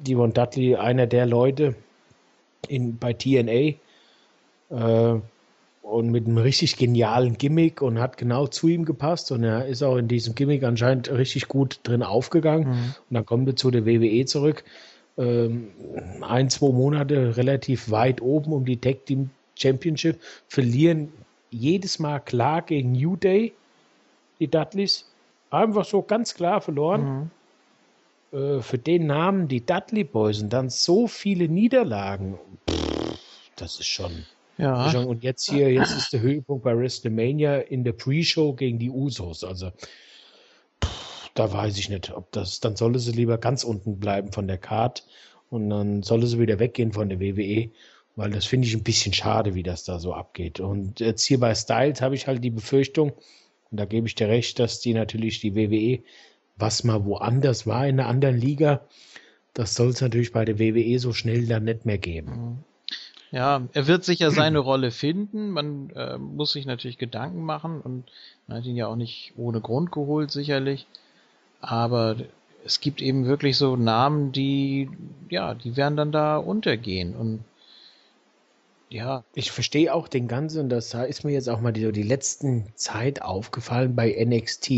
Devon 0.00 0.32
Dudley, 0.32 0.76
einer 0.76 1.06
der 1.06 1.26
Leute 1.26 1.74
in, 2.68 2.96
bei 2.98 3.12
TNA, 3.12 3.74
äh, 4.70 5.20
und 5.82 6.10
mit 6.10 6.26
einem 6.26 6.38
richtig 6.38 6.76
genialen 6.76 7.36
Gimmick 7.36 7.82
und 7.82 7.98
hat 7.98 8.16
genau 8.16 8.46
zu 8.46 8.68
ihm 8.68 8.84
gepasst 8.84 9.30
und 9.32 9.44
er 9.44 9.66
ist 9.66 9.82
auch 9.82 9.96
in 9.96 10.08
diesem 10.08 10.34
Gimmick 10.34 10.62
anscheinend 10.62 11.10
richtig 11.10 11.48
gut 11.48 11.80
drin 11.82 12.02
aufgegangen 12.02 12.68
Mhm. 12.68 12.94
und 13.10 13.14
dann 13.14 13.26
kommen 13.26 13.46
wir 13.46 13.56
zu 13.56 13.70
der 13.70 13.84
WWE 13.84 14.24
zurück. 14.24 14.64
Ähm, 15.18 15.68
ein, 16.22 16.48
zwei 16.48 16.72
Monate 16.72 17.36
relativ 17.36 17.90
weit 17.90 18.22
oben 18.22 18.52
um 18.52 18.64
die 18.64 18.78
Tag 18.78 19.04
Team 19.06 19.30
Championship, 19.58 20.18
verlieren 20.48 21.12
jedes 21.50 21.98
Mal 21.98 22.20
klar 22.20 22.62
gegen 22.62 22.92
New 22.92 23.16
Day, 23.16 23.52
die 24.40 24.48
Dudleys. 24.48 25.06
Einfach 25.50 25.84
so 25.84 26.00
ganz 26.00 26.34
klar 26.34 26.62
verloren. 26.62 27.30
Mhm. 28.32 28.38
Äh, 28.38 28.62
für 28.62 28.78
den 28.78 29.06
Namen, 29.06 29.48
die 29.48 29.66
Dudley 29.66 30.04
Boys 30.04 30.40
und 30.42 30.50
dann 30.50 30.70
so 30.70 31.06
viele 31.06 31.48
Niederlagen. 31.48 32.38
Pff, 32.70 33.18
das 33.56 33.78
ist 33.78 33.88
schon. 33.88 34.24
Ja. 34.62 34.96
Und 35.00 35.24
jetzt 35.24 35.50
hier, 35.50 35.72
jetzt 35.72 35.90
ist 35.90 36.12
der 36.12 36.20
Höhepunkt 36.20 36.62
bei 36.62 36.76
WrestleMania 36.76 37.58
in 37.58 37.82
der 37.82 37.92
Pre-Show 37.92 38.52
gegen 38.52 38.78
die 38.78 38.90
Usos. 38.90 39.42
Also, 39.42 39.70
pff, 40.82 41.30
da 41.34 41.52
weiß 41.52 41.78
ich 41.78 41.88
nicht, 41.88 42.12
ob 42.12 42.30
das, 42.30 42.60
dann 42.60 42.76
solle 42.76 43.00
sie 43.00 43.10
lieber 43.10 43.38
ganz 43.38 43.64
unten 43.64 43.98
bleiben 43.98 44.30
von 44.30 44.46
der 44.46 44.58
Card 44.58 45.04
und 45.50 45.68
dann 45.68 46.04
solle 46.04 46.28
sie 46.28 46.38
wieder 46.38 46.60
weggehen 46.60 46.92
von 46.92 47.08
der 47.08 47.18
WWE, 47.18 47.70
weil 48.14 48.30
das 48.30 48.46
finde 48.46 48.68
ich 48.68 48.74
ein 48.74 48.84
bisschen 48.84 49.12
schade, 49.12 49.56
wie 49.56 49.64
das 49.64 49.82
da 49.82 49.98
so 49.98 50.14
abgeht. 50.14 50.60
Und 50.60 51.00
jetzt 51.00 51.24
hier 51.24 51.40
bei 51.40 51.54
Styles 51.56 52.00
habe 52.00 52.14
ich 52.14 52.28
halt 52.28 52.44
die 52.44 52.50
Befürchtung, 52.50 53.12
und 53.70 53.80
da 53.80 53.84
gebe 53.84 54.06
ich 54.06 54.14
dir 54.14 54.28
recht, 54.28 54.60
dass 54.60 54.80
die 54.80 54.94
natürlich 54.94 55.40
die 55.40 55.56
WWE, 55.56 56.04
was 56.56 56.84
mal 56.84 57.04
woanders 57.04 57.66
war 57.66 57.88
in 57.88 57.98
einer 57.98 58.08
anderen 58.08 58.38
Liga, 58.38 58.86
das 59.54 59.74
soll 59.74 59.88
es 59.88 60.00
natürlich 60.00 60.30
bei 60.30 60.44
der 60.44 60.60
WWE 60.60 60.98
so 61.00 61.12
schnell 61.12 61.46
dann 61.46 61.64
nicht 61.64 61.84
mehr 61.84 61.98
geben. 61.98 62.30
Mhm. 62.30 62.71
Ja, 63.32 63.62
er 63.72 63.86
wird 63.86 64.04
sicher 64.04 64.30
seine 64.30 64.58
Rolle 64.58 64.90
finden. 64.90 65.50
Man 65.50 65.90
äh, 65.96 66.18
muss 66.18 66.52
sich 66.52 66.66
natürlich 66.66 66.98
Gedanken 66.98 67.44
machen 67.44 67.80
und 67.80 68.04
man 68.46 68.58
hat 68.58 68.66
ihn 68.66 68.76
ja 68.76 68.86
auch 68.86 68.96
nicht 68.96 69.32
ohne 69.36 69.60
Grund 69.60 69.90
geholt, 69.90 70.30
sicherlich. 70.30 70.86
Aber 71.60 72.16
es 72.64 72.80
gibt 72.80 73.00
eben 73.00 73.24
wirklich 73.26 73.56
so 73.56 73.74
Namen, 73.74 74.32
die, 74.32 74.90
ja, 75.30 75.54
die 75.54 75.76
werden 75.76 75.96
dann 75.96 76.12
da 76.12 76.36
untergehen 76.36 77.16
und 77.16 77.42
ja, 78.90 79.24
Ich 79.34 79.50
verstehe 79.50 79.94
auch 79.94 80.06
den 80.06 80.28
ganzen, 80.28 80.60
und 80.60 80.68
das 80.68 80.92
ist 80.92 81.24
mir 81.24 81.32
jetzt 81.32 81.48
auch 81.48 81.62
mal 81.62 81.72
die, 81.72 81.90
die 81.92 82.02
letzten 82.02 82.66
Zeit 82.74 83.22
aufgefallen 83.22 83.96
bei 83.96 84.12
NXT. 84.22 84.70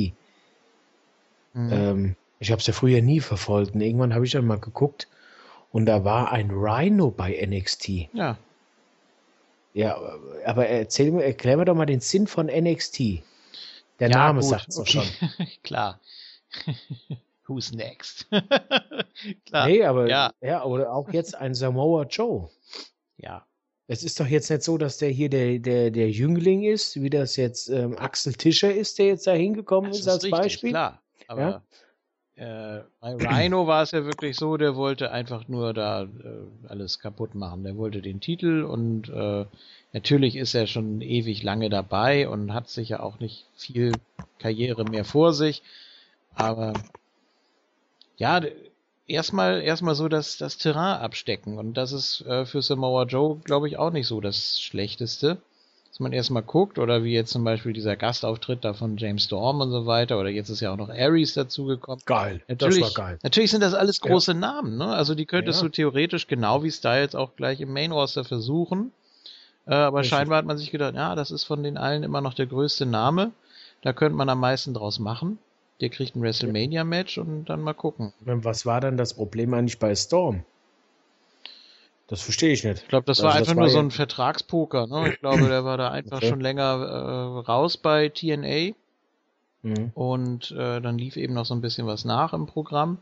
mhm. 1.53 1.73
Ähm, 1.73 2.17
ich 2.39 2.53
habe 2.53 2.61
es 2.61 2.67
ja 2.69 2.73
früher 2.73 3.03
nie 3.03 3.19
verfolgt 3.19 3.75
und 3.75 3.81
irgendwann 3.81 4.15
habe 4.15 4.25
ich 4.25 4.31
dann 4.31 4.47
mal 4.47 4.61
geguckt 4.61 5.09
und 5.75 5.87
da 5.87 6.05
war 6.05 6.31
ein 6.31 6.53
Rhino 6.53 7.11
bei 7.11 7.45
NXT. 7.45 7.89
ja, 8.13 8.39
Ja, 9.73 10.01
aber 10.47 10.69
erzähl 10.69 11.11
mir, 11.11 11.25
erklär 11.25 11.57
mir 11.57 11.65
doch 11.65 11.75
mal 11.75 11.85
den 11.85 11.99
Sinn 11.99 12.29
von 12.29 12.47
NXT. 12.47 13.25
Der 13.99 14.09
ja, 14.09 14.19
Name 14.19 14.41
sagt 14.45 14.69
es 14.69 14.79
okay. 14.79 15.03
schon. 15.03 15.29
Klar. 15.65 15.99
Who's 17.49 17.73
next? 17.73 18.29
Klar. 19.47 19.67
Nee, 19.67 19.83
aber 19.83 20.09
ja. 20.09 20.33
ja. 20.41 20.63
oder 20.63 20.93
auch 20.93 21.13
jetzt 21.13 21.35
ein 21.35 21.55
Samoa 21.55 22.05
Joe. 22.05 22.49
Ja. 23.17 23.45
Es 23.89 24.05
ist 24.05 24.21
doch 24.21 24.29
jetzt 24.29 24.51
nicht 24.51 24.63
so, 24.63 24.79
dass 24.79 24.99
der 24.99 25.11
hier 25.11 25.29
der, 25.29 25.59
der, 25.59 25.91
der 25.91 26.09
Jüngling 26.09 26.63
ist, 26.63 27.03
wie 27.03 27.11
das 27.11 27.35
jetzt 27.35 27.69
ähm, 27.69 27.99
Axel 27.99 28.35
Tischer 28.35 28.73
ist, 28.73 29.01
der 29.01 29.07
jetzt 29.07 29.27
da 29.27 29.33
hingekommen 29.33 29.91
ist, 29.91 30.01
ist 30.01 30.09
als 30.09 30.23
richtig, 30.23 30.41
Beispiel. 30.41 30.71
klar. 30.71 31.03
Aber 31.27 31.65
äh, 32.37 32.81
bei 33.01 33.15
Rhino 33.15 33.67
war 33.67 33.83
es 33.83 33.93
ja 33.93 34.05
wirklich 34.05 34.37
so, 34.37 34.57
der 34.57 34.75
wollte 34.75 35.13
einfach 35.13 35.47
nur 35.49 35.73
da 35.73 36.03
äh, 36.03 36.09
alles 36.69 36.99
kaputt 36.99 37.35
machen. 37.35 37.65
Der 37.65 37.77
wollte 37.77 38.03
den 38.03 38.21
Titel 38.21 38.65
und 38.65 39.09
äh, 39.09 39.47
natürlich 39.93 40.37
ist 40.37 40.55
er 40.55 40.67
schon 40.67 41.01
ewig 41.01 41.43
lange 41.43 41.71
dabei 41.71 42.29
und 42.29 42.53
hat 42.53 42.69
sicher 42.69 43.03
auch 43.03 43.21
nicht 43.21 43.47
viel 43.57 44.01
Karriere 44.39 44.85
mehr 44.85 45.05
vor 45.05 45.33
sich. 45.33 45.63
Aber 46.35 46.75
ja, 48.17 48.41
erstmal 49.07 49.63
erstmal 49.63 49.95
so 49.95 50.09
das, 50.09 50.37
das 50.37 50.59
Terrain 50.59 51.01
abstecken. 51.01 51.59
Und 51.59 51.75
das 51.75 51.93
ist 51.93 52.23
äh, 52.23 52.47
für 52.47 52.63
Samoa 52.63 53.05
Joe, 53.05 53.39
glaube 53.45 53.69
ich, 53.69 53.77
auch 53.79 53.91
nicht 53.91 54.09
so 54.09 54.21
das 54.21 54.61
Schlechteste 54.61 55.41
dass 55.95 56.01
man 56.01 56.13
erstmal 56.13 56.43
guckt, 56.43 56.81
oder 56.81 57.05
wie 57.05 57.13
jetzt 57.13 57.31
zum 57.31 57.45
Beispiel 57.45 57.73
dieser 57.73 57.95
Gastauftritt 57.95 58.65
da 58.65 58.75
von 58.75 58.97
James 58.97 59.23
Storm 59.27 59.61
und 59.61 59.71
so 59.71 59.87
weiter, 59.87 60.19
oder 60.19 60.29
jetzt 60.29 60.49
ist 60.49 60.59
ja 60.59 60.73
auch 60.73 60.77
noch 60.77 60.89
Ares 60.89 61.35
dazugekommen. 61.35 62.03
Geil, 62.05 62.43
Natürlich, 62.49 62.81
das 62.81 62.97
war 62.97 63.07
geil. 63.07 63.19
natürlich 63.23 63.53
sind 63.53 63.61
das 63.61 63.75
alles 63.75 64.01
große 64.01 64.35
Namen, 64.35 64.77
ne? 64.77 64.87
Also 64.87 65.15
die 65.15 65.25
könntest 65.25 65.61
Ja. 65.63 65.69
du 65.69 65.73
theoretisch 65.73 66.27
genau 66.27 66.65
wie 66.65 66.73
Styles 66.73 67.15
auch 67.15 67.37
gleich 67.37 67.61
im 67.61 67.73
Main 67.73 67.93
Roster 67.93 68.25
versuchen. 68.25 68.91
Äh, 69.67 69.75
aber 69.75 70.01
Richtig. 70.01 70.11
scheinbar 70.11 70.39
hat 70.39 70.47
man 70.47 70.59
sich 70.59 70.73
gedacht, 70.73 70.97
ja, 70.97 71.15
das 71.15 71.31
ist 71.31 71.45
von 71.45 71.63
den 71.63 71.77
allen 71.77 72.03
immer 72.03 72.21
noch 72.21 72.35
der 72.35 72.47
größte 72.47 72.87
Name. 72.87 73.31
Da 73.83 73.93
könnte 73.93 74.17
man 74.17 74.29
am 74.29 74.41
meisten 74.41 74.75
draus 74.75 74.99
machen. 74.99 75.39
Der 75.81 75.91
kriegt 75.91 76.17
ein 76.17 76.23
WrestleMania-Match 76.23 77.19
und 77.19 77.45
dann 77.45 77.61
mal 77.63 77.73
gucken. 77.73 78.13
Was 78.19 78.67
war 78.67 78.81
dann 78.81 78.97
das 78.97 79.15
Problem 79.15 79.55
eigentlich 79.55 79.79
bei 79.79 79.95
Storm? 79.95 80.43
Das 82.09 82.21
verstehe 82.23 82.53
ich 82.53 82.65
nicht. 82.65 82.83
Ich 82.83 82.89
glaube, 82.89 83.07
das 83.07 83.19
Also 83.19 83.29
war 83.29 83.33
das 83.39 83.49
einfach 83.49 83.57
war 83.57 83.63
nur 83.65 83.71
so 83.71 83.79
ein 83.79 83.91
Vertragspoker. 83.91 84.87
Ne? 84.87 85.13
Ich 85.15 85.21
glaube, 85.21 85.49
der 85.49 85.65
war 85.65 85.77
da 85.79 85.91
einfach 85.91 86.19
Okay. 86.19 86.29
schon 86.29 86.41
länger 86.41 86.63
äh, 86.63 87.41
raus 87.47 87.77
bei 87.77 88.09
TNA 88.11 88.75
Mhm. 89.63 89.93
und 89.95 90.51
äh, 90.51 90.81
dann 90.83 90.99
lief 90.99 91.17
eben 91.17 91.33
noch 91.33 91.47
so 91.47 91.55
ein 91.55 91.63
bisschen 91.63 91.87
was 91.87 92.05
nach 92.05 92.35
im 92.35 92.47
Programm. 92.47 92.99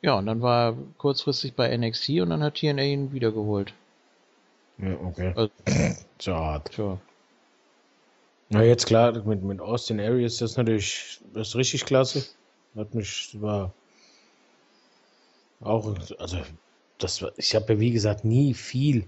Ja, 0.00 0.14
und 0.14 0.26
dann 0.26 0.40
war 0.40 0.70
er 0.70 0.76
kurzfristig 0.98 1.54
bei 1.54 1.76
NXT 1.76 2.20
und 2.20 2.30
dann 2.30 2.42
hat 2.44 2.54
TNA 2.54 2.82
ihn 2.82 3.12
wiedergeholt. 3.12 3.74
Ja, 4.78 4.94
okay. 5.04 5.32
Also- 5.34 5.50
So 6.20 6.34
hart. 6.36 6.70
Tja. 6.70 6.98
Na, 8.50 8.62
jetzt 8.62 8.86
klar, 8.86 9.10
mit, 9.24 9.42
mit 9.42 9.60
Austin 9.60 9.98
Aries, 9.98 10.36
das 10.36 10.52
ist 10.52 10.56
natürlich, 10.56 11.20
das 11.34 11.48
ist 11.48 11.56
richtig 11.56 11.84
klasse. 11.84 12.24
Hat 12.76 12.94
mich, 12.94 13.36
war 13.40 13.72
auch, 15.60 15.96
also, 16.20 16.38
das 17.02 17.24
ich 17.36 17.54
habe 17.54 17.74
ja 17.74 17.80
wie 17.80 17.92
gesagt 17.92 18.24
nie 18.24 18.54
viel 18.54 19.06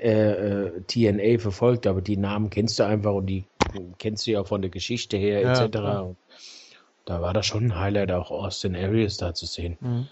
äh, 0.00 0.66
äh, 0.66 0.82
TNA 0.86 1.40
verfolgt, 1.40 1.86
aber 1.86 2.00
die 2.00 2.16
Namen 2.16 2.50
kennst 2.50 2.78
du 2.78 2.84
einfach 2.84 3.14
und 3.14 3.26
die 3.26 3.44
kennst 3.98 4.26
du 4.26 4.32
ja 4.32 4.44
von 4.44 4.62
der 4.62 4.70
Geschichte 4.70 5.16
her, 5.16 5.40
Ja, 5.40 5.64
etc. 5.64 5.76
Und 5.76 6.16
da 7.04 7.20
war 7.20 7.32
das 7.32 7.46
schon 7.46 7.64
ein 7.64 7.78
Highlight, 7.78 8.12
auch 8.12 8.30
Austin 8.30 8.76
Aries 8.76 9.16
da 9.16 9.34
zu 9.34 9.46
sehen. 9.46 9.76
Mhm. 9.80 10.08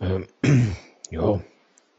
Ähm, 0.00 0.26
ja, 1.10 1.40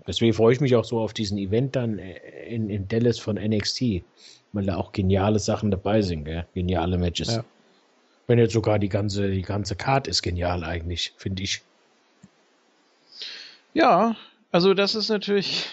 deswegen 0.08 0.34
freue 0.34 0.54
ich 0.54 0.62
mich 0.62 0.76
auch 0.76 0.86
so 0.86 1.00
auf 1.00 1.14
diesen 1.14 1.38
Event 1.38 1.76
dann 1.76 2.00
äh, 2.00 2.18
in, 2.48 2.70
in 2.70 2.88
Dallas 2.88 3.20
von 3.20 3.36
NXT, 3.36 4.04
weil 4.54 4.66
da 4.66 4.78
auch 4.78 4.92
geniale 4.92 5.40
Sachen 5.40 5.70
dabei 5.70 6.02
sind, 6.02 6.26
gell? 6.26 6.46
geniale 6.54 6.98
Matches. 6.98 7.36
Ja. 7.36 7.46
Wenn 8.28 8.40
jetzt 8.40 8.54
sogar 8.54 8.80
die 8.80 8.90
ganze, 8.90 9.30
die 9.30 9.42
ganze 9.42 9.76
Card 9.76 10.08
ist 10.08 10.22
genial 10.22 10.64
eigentlich, 10.64 11.14
finde 11.18 11.44
ich. 11.44 11.62
Ja, 13.74 14.16
also 14.52 14.74
das 14.74 14.96
ist 14.96 15.10
natürlich 15.10 15.68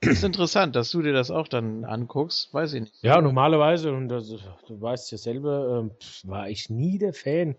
das 0.00 0.12
ist 0.12 0.24
interessant, 0.24 0.76
dass 0.76 0.90
du 0.90 1.02
dir 1.02 1.12
das 1.12 1.30
auch 1.30 1.48
dann 1.48 1.84
anguckst. 1.84 2.52
Weiß 2.52 2.72
ich 2.74 2.82
nicht. 2.82 2.94
Ja, 3.02 3.20
normalerweise, 3.20 3.92
und 3.92 4.08
das, 4.08 4.28
du 4.28 4.80
weißt 4.80 5.12
ja 5.12 5.18
selber, 5.18 5.90
pf, 6.00 6.26
war 6.26 6.48
ich 6.48 6.70
nie 6.70 6.98
der 6.98 7.12
Fan 7.12 7.56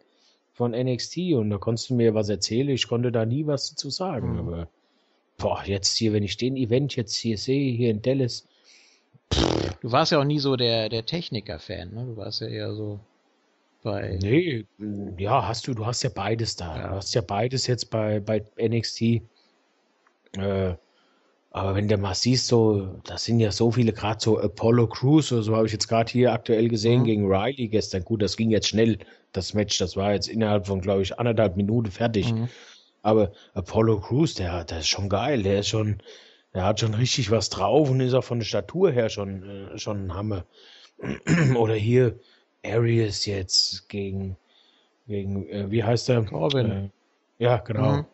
von 0.54 0.72
NXT 0.72 1.34
und 1.34 1.50
da 1.50 1.58
konntest 1.58 1.90
du 1.90 1.96
mir 1.96 2.14
was 2.14 2.30
erzählen, 2.30 2.70
ich 2.70 2.88
konnte 2.88 3.12
da 3.12 3.26
nie 3.26 3.46
was 3.46 3.70
dazu 3.70 3.90
sagen. 3.90 4.34
Mhm. 4.34 4.40
Aber 4.40 4.68
boah, 5.38 5.62
jetzt 5.66 5.96
hier, 5.98 6.14
wenn 6.14 6.24
ich 6.24 6.38
den 6.38 6.56
Event 6.56 6.96
jetzt 6.96 7.16
hier 7.16 7.38
sehe, 7.38 7.72
hier 7.72 7.92
in 7.92 8.02
Dallas, 8.02 8.48
Du 9.82 9.92
warst 9.92 10.12
ja 10.12 10.20
auch 10.20 10.24
nie 10.24 10.40
so 10.40 10.56
der, 10.56 10.90
der 10.90 11.06
Techniker-Fan, 11.06 11.94
ne? 11.94 12.06
Du 12.06 12.18
warst 12.18 12.42
ja 12.42 12.48
eher 12.48 12.74
so 12.74 13.00
bei. 13.84 14.18
Nee, 14.22 14.66
ja, 15.18 15.48
hast 15.48 15.68
du, 15.68 15.74
du 15.74 15.86
hast 15.86 16.04
ja 16.04 16.10
beides 16.14 16.56
da. 16.56 16.78
Ja. 16.78 16.88
Du 16.90 16.96
hast 16.96 17.14
ja 17.14 17.22
beides 17.22 17.68
jetzt 17.68 17.90
bei, 17.90 18.20
bei 18.20 18.44
NXT. 18.58 19.22
Äh, 20.40 20.76
aber 21.52 21.76
wenn 21.76 21.88
du 21.88 21.98
mal 21.98 22.14
siehst, 22.14 22.48
so, 22.48 23.00
das 23.06 23.26
sind 23.26 23.40
ja 23.40 23.52
so 23.52 23.72
viele, 23.72 23.92
gerade 23.94 24.20
so 24.20 24.40
Apollo 24.40 24.88
Crews, 24.88 25.32
oder 25.32 25.42
so 25.42 25.56
habe 25.56 25.66
ich 25.66 25.72
jetzt 25.72 25.88
gerade 25.88 26.12
hier 26.12 26.32
aktuell 26.32 26.68
gesehen 26.68 27.02
Mhm. 27.02 27.06
gegen 27.06 27.26
Riley 27.26 27.68
gestern. 27.70 28.04
Gut, 28.04 28.22
das 28.22 28.38
ging 28.38 28.52
jetzt 28.52 28.68
schnell, 28.68 29.00
das 29.32 29.54
Match, 29.54 29.78
das 29.80 29.96
war 29.96 30.14
jetzt 30.14 30.28
innerhalb 30.28 30.68
von, 30.68 30.82
glaube 30.82 31.02
ich, 31.02 31.18
anderthalb 31.18 31.58
Minuten 31.58 31.90
fertig. 31.90 32.32
Mhm. 32.34 32.48
Aber 33.02 33.32
Apollo 33.54 34.02
Crews, 34.02 34.36
der, 34.36 34.66
der 34.66 34.80
ist 34.80 34.90
schon 34.90 35.10
geil, 35.10 35.42
der 35.42 35.60
ist 35.62 35.70
schon, 35.70 36.02
der 36.54 36.64
hat 36.64 36.80
schon 36.80 36.94
richtig 36.94 37.32
was 37.32 37.50
drauf 37.50 37.90
und 37.90 38.02
ist 38.02 38.14
auch 38.14 38.24
von 38.24 38.40
der 38.40 38.46
Statur 38.46 38.92
her 38.92 39.10
schon, 39.10 39.44
äh, 39.44 39.78
schon 39.78 40.08
ein 40.08 40.14
Hammer. 40.14 40.46
Oder 41.56 41.76
hier 41.76 42.20
Arius 42.66 43.26
jetzt 43.26 43.88
gegen, 43.90 44.36
gegen, 45.08 45.48
äh, 45.48 45.72
wie 45.72 45.84
heißt 45.84 46.10
der? 46.10 46.24
Corbin. 46.24 46.72
Äh, 46.72 46.90
ja, 47.44 47.58
genau. 47.58 47.98
Mhm. 47.98 48.06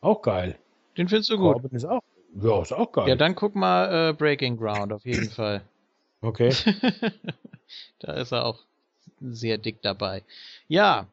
Auch 0.00 0.22
geil. 0.22 0.58
Den 1.00 1.08
findest 1.08 1.30
du 1.30 1.38
gut. 1.38 1.54
Corbin 1.54 1.70
ist 1.70 1.86
auch, 1.86 2.02
ja, 2.42 2.60
ist 2.60 2.74
auch 2.74 2.92
geil. 2.92 3.08
Ja, 3.08 3.16
dann 3.16 3.34
guck 3.34 3.54
mal 3.54 4.10
äh, 4.10 4.12
Breaking 4.12 4.58
Ground 4.58 4.92
auf 4.92 5.06
jeden 5.06 5.30
Fall. 5.30 5.62
okay. 6.20 6.52
da 8.00 8.12
ist 8.12 8.32
er 8.32 8.44
auch 8.44 8.58
sehr 9.22 9.56
dick 9.56 9.80
dabei. 9.80 10.22
Ja. 10.68 11.06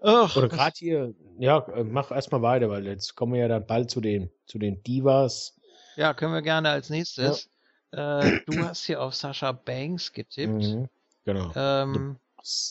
Ach, 0.00 0.34
Oder 0.34 0.48
gerade 0.48 0.74
hier, 0.78 1.14
ja, 1.38 1.58
äh, 1.74 1.84
mach 1.84 2.10
erstmal 2.10 2.40
weiter, 2.40 2.70
weil 2.70 2.86
jetzt 2.86 3.14
kommen 3.14 3.34
wir 3.34 3.40
ja 3.42 3.48
dann 3.48 3.66
bald 3.66 3.90
zu 3.90 4.00
den, 4.00 4.30
zu 4.46 4.58
den 4.58 4.82
Divas. 4.84 5.54
ja, 5.96 6.14
können 6.14 6.32
wir 6.32 6.40
gerne 6.40 6.70
als 6.70 6.88
nächstes. 6.88 7.50
Äh, 7.90 8.40
du 8.46 8.58
hast 8.64 8.86
hier 8.86 9.02
auf 9.02 9.14
Sascha 9.14 9.52
Banks 9.52 10.14
getippt. 10.14 10.62
Mhm. 10.62 10.88
Genau. 11.26 11.52
Ähm, 11.54 12.16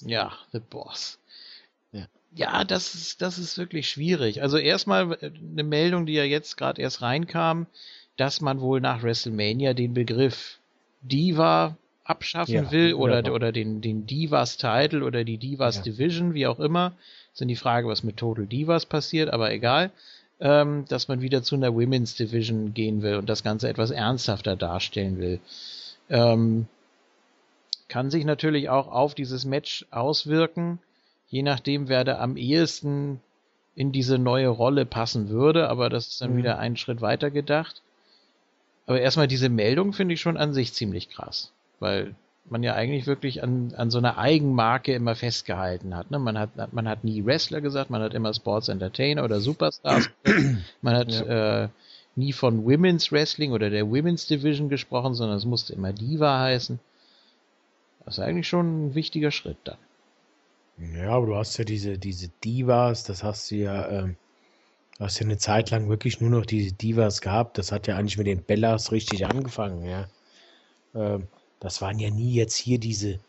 ja, 0.02 0.32
The 0.52 0.62
Boss. 0.62 1.20
Ja. 2.36 2.64
Das 2.64 2.94
ist, 2.94 3.22
das 3.22 3.38
ist 3.38 3.58
wirklich 3.58 3.90
schwierig. 3.90 4.42
Also 4.42 4.58
erstmal 4.58 5.14
äh, 5.14 5.32
eine 5.52 5.64
Meldung, 5.64 6.06
die 6.06 6.14
ja 6.14 6.24
jetzt 6.24 6.58
gerade 6.58 6.82
erst 6.82 7.02
reinkam, 7.02 7.66
dass 8.18 8.42
man 8.42 8.60
wohl 8.62 8.82
nach 8.82 9.02
WrestleMania 9.02 9.74
den 9.74 9.94
Begriff 9.94 10.58
Diva 11.02 11.78
abschaffen 12.04 12.54
Ja, 12.54 12.72
will 12.72 12.94
oder, 12.96 13.34
oder 13.34 13.52
den, 13.52 13.82
den 13.82 14.06
Divas 14.06 14.58
Title 14.58 15.04
oder 15.04 15.24
die 15.24 15.38
Divas 15.38 15.78
Ja. 15.78 15.84
Division, 15.84 16.34
wie 16.34 16.48
auch 16.48 16.60
immer. 16.60 16.94
Ist 17.32 17.42
dann 17.42 17.48
die 17.48 17.56
Frage, 17.56 17.88
was 17.88 18.04
mit 18.04 18.18
Total 18.18 18.46
Divas 18.46 18.86
passiert, 18.86 19.30
aber 19.32 19.52
egal. 19.52 19.92
Ähm, 20.42 20.86
dass 20.88 21.08
man 21.10 21.22
wieder 21.22 21.44
zu 21.44 21.56
einer 21.56 21.74
Women's 21.74 22.16
Division 22.16 22.74
gehen 22.74 23.02
will 23.02 23.16
und 23.16 23.28
das 23.28 23.44
Ganze 23.44 23.68
etwas 23.68 23.92
ernsthafter 23.92 24.56
darstellen 24.56 25.18
will. 25.20 25.40
Ähm, 26.10 26.66
kann 27.90 28.10
sich 28.10 28.24
natürlich 28.24 28.70
auch 28.70 28.88
auf 28.88 29.16
dieses 29.16 29.44
Match 29.46 29.86
auswirken, 29.92 30.80
je 31.30 31.44
nachdem, 31.44 31.88
wer 31.88 32.04
da 32.04 32.20
am 32.20 32.38
ehesten 32.38 33.20
in 33.76 33.92
diese 33.92 34.18
neue 34.18 34.50
Rolle 34.50 34.86
passen 34.86 35.30
würde, 35.30 35.70
aber 35.70 35.90
das 35.90 36.08
ist 36.08 36.22
dann 36.22 36.34
Mhm. 36.34 36.38
wieder 36.38 36.60
einen 36.60 36.76
Schritt 36.78 37.02
weiter 37.02 37.32
gedacht. 37.32 37.82
Aber 38.88 39.00
erstmal 39.00 39.28
diese 39.28 39.50
Meldung 39.50 39.94
finde 39.94 40.16
ich 40.16 40.22
schon 40.22 40.38
an 40.38 40.54
sich 40.54 40.74
ziemlich 40.74 41.10
krass, 41.10 41.52
weil 41.80 42.16
man 42.50 42.64
ja 42.64 42.74
eigentlich 42.74 43.06
wirklich 43.06 43.44
an, 43.44 43.74
an 43.78 43.92
so 43.92 44.00
einer 44.00 44.18
Eigenmarke 44.18 44.94
immer 44.96 45.14
festgehalten 45.16 45.96
hat. 45.96 46.10
Ne? 46.10 46.18
Man, 46.18 46.38
hat 46.38 46.74
man 46.74 46.88
hat 46.90 47.04
nie 47.04 47.24
Wrestler 47.24 47.62
gesagt, 47.62 47.92
man 47.92 48.02
hat 48.02 48.16
immer 48.16 48.34
Sports 48.34 48.68
Entertainer 48.68 49.24
oder 49.24 49.40
Superstars. 49.40 50.10
gesagt. 50.24 50.56
man 50.82 50.96
hat 50.96 51.14
äh, 51.22 51.68
nie 52.16 52.34
von 52.34 52.66
Women's 52.66 53.12
Wrestling 53.12 53.52
oder 53.52 53.70
der 53.70 53.88
Women's 53.88 54.26
Division 54.26 54.68
gesprochen, 54.68 55.14
sondern 55.14 55.38
es 55.38 55.46
musste 55.46 55.74
immer 55.74 55.94
Diva 55.94 56.40
heißen. 56.40 56.80
Das 58.04 58.18
ist 58.18 58.24
eigentlich 58.24 58.48
schon 58.48 58.88
ein 58.88 58.96
wichtiger 58.96 59.30
Schritt 59.30 59.58
dann. 59.64 59.78
Ja, 60.80 61.12
aber 61.12 61.26
du 61.28 61.36
hast 61.36 61.58
ja 61.58 61.66
diese, 61.66 61.98
diese 61.98 62.30
Divas, 62.30 63.04
das 63.04 63.24
hast 63.24 63.52
du 63.52 63.56
ja, 63.56 63.90
ähm, 63.90 64.16
du 64.98 65.06
hast 65.06 65.20
ja 65.20 65.26
eine 65.26 65.38
Zeit 65.38 65.72
lang 65.72 65.90
wirklich 65.90 66.22
nur 66.22 66.30
noch 66.30 66.46
diese 66.46 66.74
Divas 66.74 67.22
gehabt. 67.22 67.58
Das 67.58 67.72
hat 67.72 67.88
ja 67.88 67.98
eigentlich 67.98 68.18
mit 68.18 68.28
den 68.28 68.44
Bellas 68.44 68.92
richtig 68.92 69.26
angefangen, 69.26 69.86
ja. 69.86 70.10
Ähm, 70.96 71.28
das 71.60 71.82
waren 71.82 72.00
ja 72.00 72.10
nie 72.10 72.34
jetzt 72.34 72.56
hier 72.56 72.80
diese, 72.80 73.20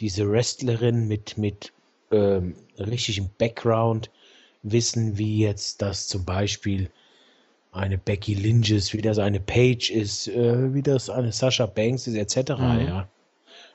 diese 0.00 0.30
Wrestlerin 0.30 1.08
mit, 1.08 1.38
mit 1.38 1.72
ähm, 2.10 2.56
richtigem 2.78 3.30
Background, 3.38 4.10
wissen, 4.62 5.16
wie 5.18 5.38
jetzt 5.38 5.80
das 5.82 6.06
zum 6.08 6.24
Beispiel 6.26 6.90
eine 7.72 7.98
Becky 7.98 8.34
Lynch 8.34 8.70
ist, 8.72 8.92
wie 8.92 9.02
das 9.02 9.18
eine 9.18 9.40
Paige 9.40 9.92
ist, 9.92 10.28
äh, 10.28 10.74
wie 10.74 10.82
das 10.82 11.08
eine 11.10 11.32
Sasha 11.32 11.66
Banks 11.66 12.06
ist, 12.06 12.16
etc., 12.16 12.58
Mhm. 12.58 12.80
ja 12.88 13.08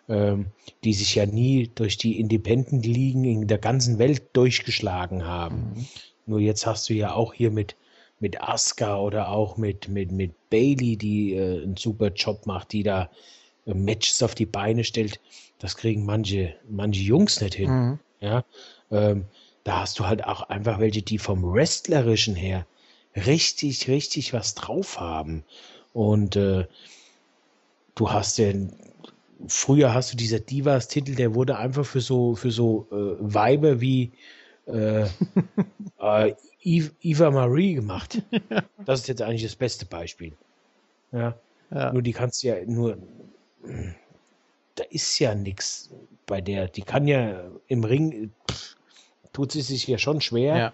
die 0.07 0.93
sich 0.93 1.15
ja 1.15 1.25
nie 1.25 1.71
durch 1.73 1.97
die 1.97 2.19
Independent-Ligen 2.19 3.23
in 3.23 3.47
der 3.47 3.57
ganzen 3.57 3.97
Welt 3.97 4.21
durchgeschlagen 4.33 5.25
haben. 5.25 5.87
Nur 6.25 6.39
jetzt 6.39 6.65
hast 6.65 6.89
du 6.89 6.93
ja 6.93 7.13
auch 7.13 7.33
hier 7.33 7.51
mit, 7.51 7.75
mit 8.19 8.41
Asuka 8.41 8.99
oder 8.99 9.29
auch 9.29 9.57
mit, 9.57 9.87
mit, 9.87 10.11
mit 10.11 10.33
Bailey, 10.49 10.97
die 10.97 11.33
äh, 11.33 11.63
einen 11.63 11.77
super 11.77 12.11
Job 12.11 12.45
macht, 12.45 12.71
die 12.71 12.83
da 12.83 13.09
äh, 13.65 13.73
Matches 13.73 14.23
auf 14.23 14.35
die 14.35 14.45
Beine 14.45 14.83
stellt. 14.83 15.19
Das 15.59 15.75
kriegen 15.75 16.05
manche, 16.05 16.55
manche 16.69 17.01
Jungs 17.01 17.41
nicht 17.41 17.55
hin. 17.55 17.69
Mhm. 17.69 17.99
Ja, 18.21 18.43
ähm, 18.91 19.25
da 19.63 19.81
hast 19.81 19.99
du 19.99 20.05
halt 20.05 20.23
auch 20.23 20.43
einfach 20.49 20.79
welche, 20.79 21.01
die 21.01 21.17
vom 21.17 21.43
Wrestlerischen 21.43 22.35
her 22.35 22.65
richtig, 23.15 23.87
richtig 23.87 24.33
was 24.33 24.55
drauf 24.55 24.99
haben. 24.99 25.43
Und 25.93 26.35
äh, 26.35 26.65
du 27.95 28.11
hast 28.11 28.37
den, 28.37 28.73
früher 29.47 29.93
hast 29.93 30.13
du 30.13 30.17
dieser 30.17 30.39
Divas-Titel, 30.39 31.15
der 31.15 31.35
wurde 31.35 31.57
einfach 31.57 31.85
für 31.85 32.01
so, 32.01 32.35
für 32.35 32.51
so 32.51 32.87
äh, 32.91 33.15
Weiber 33.19 33.81
wie 33.81 34.11
äh, 34.67 35.05
äh, 35.99 36.33
Eva 36.63 37.31
Marie 37.31 37.75
gemacht. 37.75 38.21
Das 38.85 38.99
ist 38.99 39.07
jetzt 39.07 39.23
eigentlich 39.23 39.41
das 39.41 39.55
beste 39.55 39.87
Beispiel. 39.87 40.33
Ja. 41.11 41.35
Ja. 41.71 41.91
Nur 41.91 42.03
die 42.03 42.13
kannst 42.13 42.43
du 42.43 42.49
ja 42.49 42.57
nur. 42.67 42.99
Da 44.75 44.83
ist 44.91 45.17
ja 45.17 45.33
nichts 45.33 45.89
bei 46.27 46.39
der. 46.39 46.67
Die 46.67 46.83
kann 46.83 47.07
ja 47.07 47.45
im 47.67 47.83
Ring. 47.83 48.31
Pff, 48.47 48.75
tut 49.33 49.51
sie 49.51 49.61
sich 49.61 49.87
ja 49.87 49.97
schon 49.97 50.21
schwer. 50.21 50.55
Ja. 50.55 50.73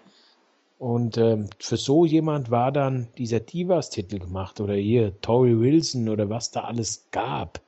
Und 0.82 1.16
ähm, 1.16 1.48
für 1.60 1.76
so 1.76 2.04
jemand 2.04 2.50
war 2.50 2.72
dann 2.72 3.06
dieser 3.16 3.38
Divas-Titel 3.38 4.18
gemacht 4.18 4.60
oder 4.60 4.74
hier 4.74 5.12
Tori 5.20 5.56
Wilson 5.56 6.08
oder 6.08 6.28
was 6.28 6.50
da 6.50 6.62
alles 6.62 7.06
gab. 7.12 7.60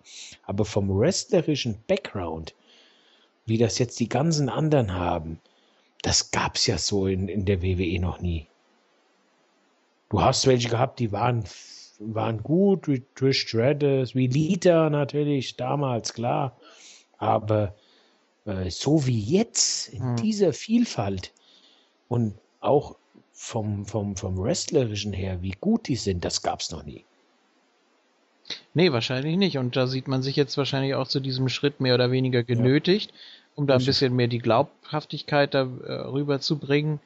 Aber 0.42 0.64
vom 0.64 0.88
wrestlerischen 0.88 1.78
Background, 1.86 2.56
wie 3.46 3.56
das 3.56 3.78
jetzt 3.78 4.00
die 4.00 4.08
ganzen 4.08 4.48
anderen 4.48 4.94
haben, 4.94 5.38
das 6.02 6.32
gab's 6.32 6.66
ja 6.66 6.76
so 6.76 7.06
in, 7.06 7.28
in 7.28 7.44
der 7.44 7.62
WWE 7.62 8.00
noch 8.00 8.20
nie. 8.20 8.48
du 10.08 10.20
hast 10.20 10.48
welche 10.48 10.68
gehabt, 10.68 10.98
die 10.98 11.12
waren, 11.12 11.44
waren 12.00 12.42
gut, 12.42 12.88
wie 12.88 13.04
Trish 13.14 13.42
Stratus, 13.42 14.16
wie 14.16 14.26
Lita 14.26 14.90
natürlich, 14.90 15.54
damals, 15.54 16.14
klar. 16.14 16.56
Aber 17.18 17.76
äh, 18.44 18.70
so 18.70 19.06
wie 19.06 19.20
jetzt, 19.20 19.90
in 19.90 20.02
Hm. 20.02 20.16
dieser 20.16 20.52
Vielfalt 20.52 21.32
und 22.08 22.34
auch 22.58 22.96
vom, 23.34 23.84
vom, 23.84 24.16
vom 24.16 24.38
Wrestlerischen 24.38 25.12
her, 25.12 25.42
wie 25.42 25.54
gut 25.60 25.88
die 25.88 25.96
sind, 25.96 26.24
das 26.24 26.40
gab's 26.42 26.70
noch 26.70 26.84
nie. 26.84 27.04
Nee, 28.74 28.92
wahrscheinlich 28.92 29.36
nicht. 29.36 29.58
Und 29.58 29.76
da 29.76 29.86
sieht 29.86 30.06
man 30.08 30.22
sich 30.22 30.36
jetzt 30.36 30.56
wahrscheinlich 30.56 30.94
auch 30.94 31.08
zu 31.08 31.20
diesem 31.20 31.48
Schritt 31.48 31.80
mehr 31.80 31.94
oder 31.94 32.10
weniger 32.10 32.42
genötigt, 32.42 33.12
um 33.56 33.66
da 33.66 33.74
ein 33.74 33.84
bisschen 33.84 34.14
mehr 34.14 34.28
die 34.28 34.38
Glaubhaftigkeit 34.38 35.54
da 35.54 35.62
äh, 35.62 35.92
rüberzubringen. 35.92 37.00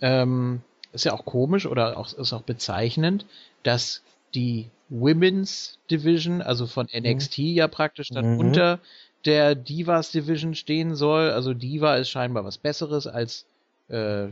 Ähm, 0.00 0.62
ist 0.92 1.04
ja 1.04 1.12
auch 1.12 1.24
komisch 1.24 1.66
oder 1.66 1.98
auch, 1.98 2.12
ist 2.12 2.32
auch 2.32 2.42
bezeichnend, 2.42 3.26
dass 3.62 4.02
die 4.34 4.68
Women's 4.88 5.78
Division, 5.90 6.40
also 6.42 6.66
von 6.66 6.88
NXT 6.92 7.38
ja 7.38 7.68
praktisch 7.68 8.08
dann 8.10 8.34
Mhm. 8.34 8.38
unter 8.40 8.78
der 9.24 9.54
Divas 9.54 10.12
Division 10.12 10.54
stehen 10.54 10.94
soll. 10.94 11.30
Also 11.30 11.54
Diva 11.54 11.96
ist 11.96 12.10
scheinbar 12.10 12.44
was 12.44 12.58
Besseres 12.58 13.06
als 13.06 13.46
äh, 13.88 14.28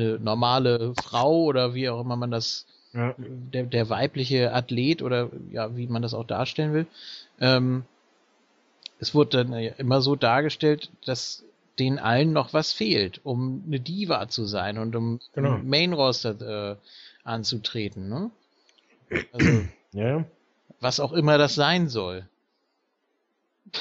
eine 0.00 0.18
normale 0.18 0.94
Frau 0.94 1.42
oder 1.44 1.74
wie 1.74 1.88
auch 1.88 2.00
immer 2.00 2.16
man 2.16 2.30
das 2.30 2.66
Ja. 2.92 3.14
der, 3.18 3.64
der 3.64 3.88
weibliche 3.90 4.52
Athlet 4.52 5.02
oder 5.02 5.30
ja, 5.50 5.76
wie 5.76 5.86
man 5.86 6.02
das 6.02 6.14
auch 6.14 6.24
darstellen 6.26 6.72
will. 6.72 6.86
Ähm, 7.40 7.84
es 9.00 9.14
wurde 9.14 9.44
dann 9.44 9.52
immer 9.52 10.00
so 10.00 10.16
dargestellt, 10.16 10.90
dass 11.04 11.44
denen 11.78 11.98
allen 11.98 12.32
noch 12.32 12.52
was 12.52 12.72
fehlt, 12.72 13.20
um 13.24 13.62
eine 13.66 13.78
Diva 13.78 14.28
zu 14.28 14.44
sein 14.44 14.78
und 14.78 14.96
um 14.96 15.20
Genau. 15.34 15.58
Main 15.58 15.92
Roster 15.92 16.72
äh, 16.72 16.76
anzutreten. 17.24 18.08
Ne? 18.08 18.30
Also, 19.32 19.64
Ja. 19.92 20.24
was 20.80 21.00
auch 21.00 21.12
immer 21.12 21.38
das 21.38 21.54
sein 21.54 21.88
soll. 21.88 22.26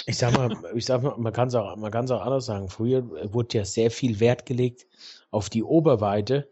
Ich 0.06 0.18
sag 0.18 0.34
mal, 0.34 0.50
ich 0.76 0.86
sag 0.86 1.04
mal, 1.04 1.16
man 1.18 1.34
kann 1.34 1.48
es 1.48 1.56
auch, 1.56 1.76
man 1.76 1.94
auch 2.12 2.22
anders 2.22 2.46
sagen. 2.46 2.70
Früher 2.70 3.34
wurde 3.34 3.60
ja 3.60 3.66
sehr 3.66 3.92
viel 3.92 4.20
Wert 4.20 4.46
gelegt 4.46 4.86
auf 5.32 5.50
die 5.50 5.64
Oberweite 5.64 6.48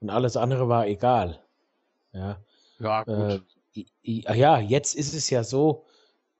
und 0.00 0.10
alles 0.10 0.36
andere 0.36 0.68
war 0.68 0.86
egal. 0.86 1.42
Ja, 2.12 2.38
Ja, 2.78 3.02
äh, 3.02 3.40
i- 3.76 3.86
i- 4.04 4.24
ja, 4.34 4.58
jetzt 4.60 4.94
ist 4.94 5.14
es 5.14 5.30
ja 5.30 5.42
so, 5.44 5.84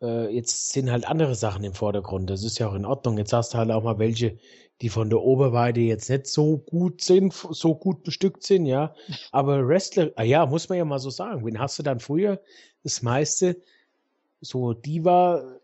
äh, 0.03 0.35
jetzt 0.35 0.70
sind 0.70 0.90
halt 0.90 1.06
andere 1.08 1.35
Sachen 1.35 1.65
im 1.65 1.74
Vordergrund. 1.74 2.31
Das 2.31 2.44
ist 2.44 2.58
ja 2.58 2.69
auch 2.69 2.74
in 2.74 2.85
Ordnung. 2.85 3.19
Jetzt 3.19 3.33
hast 3.33 3.54
du 3.54 3.58
halt 3.58 3.70
auch 3.70 3.83
mal 3.83 3.99
welche, 3.99 4.38
die 4.81 4.88
von 4.88 5.10
der 5.10 5.20
Oberweite 5.22 5.81
jetzt 5.81 6.10
nicht 6.10 6.26
so 6.26 6.58
gut 6.58 7.03
sind, 7.03 7.33
so 7.33 7.74
gut 7.74 8.03
bestückt 8.04 8.42
sind, 8.44 8.67
ja. 8.67 8.94
Aber 9.33 9.67
Wrestler, 9.67 10.10
ah 10.17 10.22
ja, 10.22 10.47
muss 10.47 10.69
man 10.69 10.78
ja 10.78 10.85
mal 10.85 10.99
so 10.99 11.10
sagen. 11.10 11.44
Wen 11.44 11.58
hast 11.58 11.78
du 11.78 11.83
dann 11.83 12.01
früher? 12.01 12.40
Das 12.83 13.03
meiste, 13.03 13.56
so 14.40 14.72
Diva, 14.74 15.58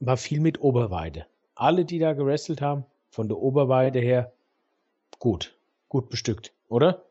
war 0.00 0.16
viel 0.16 0.40
mit 0.40 0.60
Oberweite. 0.60 1.26
Alle, 1.54 1.84
die 1.84 1.98
da 1.98 2.12
gewrestelt 2.12 2.60
haben, 2.60 2.84
von 3.10 3.28
der 3.28 3.38
Oberweite 3.38 3.98
her, 4.00 4.32
gut, 5.18 5.54
gut 5.88 6.08
bestückt, 6.10 6.52
oder? 6.68 7.02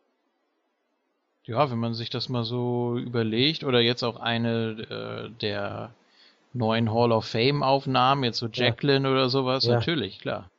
Ja, 1.45 1.69
wenn 1.71 1.77
man 1.79 1.93
sich 1.93 2.09
das 2.09 2.29
mal 2.29 2.43
so 2.43 2.97
überlegt, 2.97 3.63
oder 3.63 3.79
jetzt 3.81 4.03
auch 4.03 4.17
eine 4.17 5.27
äh, 5.29 5.39
der 5.41 5.93
neuen 6.53 6.93
Hall 6.93 7.11
of 7.11 7.25
Fame 7.25 7.63
Aufnahmen, 7.63 8.23
jetzt 8.23 8.37
so 8.39 8.45
Ja. 8.47 8.65
Jacqueline 8.67 9.09
oder 9.09 9.29
sowas, 9.29 9.65
Ja. 9.65 9.73
natürlich, 9.75 10.19
klar. 10.19 10.49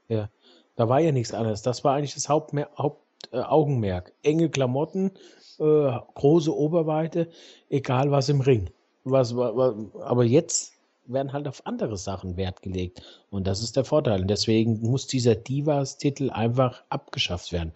Da 0.76 0.88
war 0.88 0.98
ja 0.98 1.12
nichts 1.12 1.32
anderes. 1.32 1.62
Das 1.62 1.84
war 1.84 1.94
eigentlich 1.94 2.14
das 2.14 2.28
Hauptmer 2.28 2.68
Haupt, 2.76 3.00
äh, 3.30 3.38
Augenmerk. 3.38 4.10
Enge 4.24 4.48
Klamotten, 4.48 5.12
äh, 5.60 5.92
große 6.14 6.52
Oberweite, 6.52 7.30
egal 7.70 8.10
was 8.10 8.28
im 8.28 8.40
Ring. 8.40 8.70
Was, 9.04 9.36
wa- 9.36 9.54
wa- 9.56 9.74
aber 10.02 10.24
jetzt 10.24 10.73
werden 11.06 11.33
halt 11.33 11.49
auf 11.49 11.67
andere 11.67 11.97
Sachen 11.97 12.37
Wert 12.37 12.62
gelegt. 12.62 13.03
Und 13.31 13.47
das 13.47 13.62
ist 13.62 13.76
der 13.76 13.85
Vorteil. 13.85 14.22
Und 14.22 14.28
deswegen 14.28 14.81
muss 14.81 15.06
dieser 15.06 15.35
Divas-Titel 15.35 16.31
einfach 16.31 16.83
abgeschafft 16.88 17.53
werden. 17.53 17.72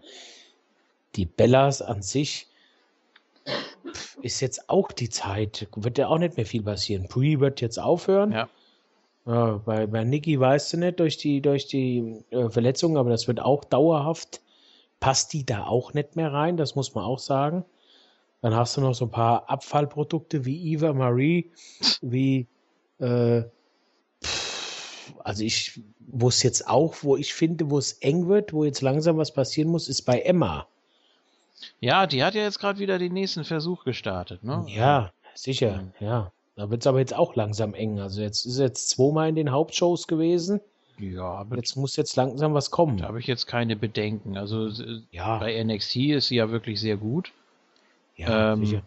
Die 1.16 1.26
Bellas 1.26 1.82
an 1.82 2.02
sich 2.02 2.48
ist 4.22 4.40
jetzt 4.40 4.68
auch 4.68 4.92
die 4.92 5.08
Zeit. 5.08 5.68
Wird 5.74 5.98
ja 5.98 6.08
auch 6.08 6.18
nicht 6.18 6.36
mehr 6.36 6.46
viel 6.46 6.62
passieren. 6.62 7.08
Brie 7.08 7.40
wird 7.40 7.60
jetzt 7.60 7.78
aufhören. 7.78 8.32
Ja. 8.32 8.48
Ja, 9.26 9.60
bei, 9.62 9.86
bei 9.86 10.04
Niki 10.04 10.40
weißt 10.40 10.72
du 10.72 10.76
nicht 10.78 11.00
durch 11.00 11.18
die, 11.18 11.42
durch 11.42 11.66
die 11.66 12.24
äh, 12.30 12.48
Verletzung, 12.48 12.96
aber 12.96 13.10
das 13.10 13.28
wird 13.28 13.40
auch 13.40 13.62
dauerhaft. 13.64 14.40
Passt 15.00 15.34
die 15.34 15.44
da 15.44 15.66
auch 15.66 15.92
nicht 15.92 16.16
mehr 16.16 16.32
rein, 16.32 16.56
das 16.56 16.74
muss 16.74 16.94
man 16.94 17.04
auch 17.04 17.18
sagen. 17.18 17.64
Dann 18.40 18.54
hast 18.54 18.76
du 18.76 18.80
noch 18.80 18.94
so 18.94 19.04
ein 19.04 19.10
paar 19.10 19.50
Abfallprodukte 19.50 20.46
wie 20.46 20.72
Eva 20.72 20.94
Marie, 20.94 21.52
wie, 22.00 22.46
äh, 23.00 23.42
pff, 24.24 25.12
also 25.24 25.42
ich, 25.44 25.80
wo 26.06 26.28
es 26.28 26.42
jetzt 26.42 26.68
auch, 26.68 26.96
wo 27.02 27.16
ich 27.16 27.34
finde, 27.34 27.70
wo 27.70 27.78
es 27.78 27.92
eng 27.94 28.28
wird, 28.28 28.52
wo 28.52 28.64
jetzt 28.64 28.80
langsam 28.80 29.16
was 29.18 29.32
passieren 29.32 29.70
muss, 29.70 29.88
ist 29.88 30.02
bei 30.02 30.20
Emma. 30.20 30.66
Ja, 31.80 32.06
die 32.06 32.22
hat 32.22 32.34
ja 32.34 32.42
jetzt 32.42 32.58
gerade 32.60 32.78
wieder 32.78 32.98
den 32.98 33.12
nächsten 33.12 33.44
Versuch 33.44 33.84
gestartet, 33.84 34.44
ne? 34.44 34.64
Ja, 34.68 35.12
sicher, 35.34 35.82
Mhm. 35.82 35.92
ja. 36.00 36.32
Da 36.56 36.70
wird 36.70 36.82
es 36.82 36.86
aber 36.88 36.98
jetzt 36.98 37.14
auch 37.14 37.36
langsam 37.36 37.72
eng. 37.74 38.00
Also 38.00 38.20
jetzt 38.20 38.44
ist 38.44 38.58
jetzt 38.58 38.88
zweimal 38.90 39.28
in 39.28 39.36
den 39.36 39.52
Hauptshows 39.52 40.08
gewesen. 40.08 40.60
Ja, 40.98 41.22
aber 41.22 41.54
Jetzt 41.54 41.76
muss 41.76 41.94
jetzt 41.94 42.16
langsam 42.16 42.52
was 42.54 42.72
kommen. 42.72 42.96
da 42.96 43.06
habe 43.06 43.20
ich 43.20 43.28
jetzt 43.28 43.46
keine 43.46 43.76
Bedenken. 43.76 44.36
Also 44.36 44.66
äh, 44.66 45.02
Ja, 45.12 45.38
bei 45.38 45.62
NXT 45.62 45.96
ist 45.96 46.26
sie 46.28 46.34
ja 46.36 46.50
wirklich 46.50 46.80
sehr 46.80 46.96
gut. 46.96 47.30
ja, 48.16 48.54
ähm, 48.54 48.64
sicher. 48.66 48.82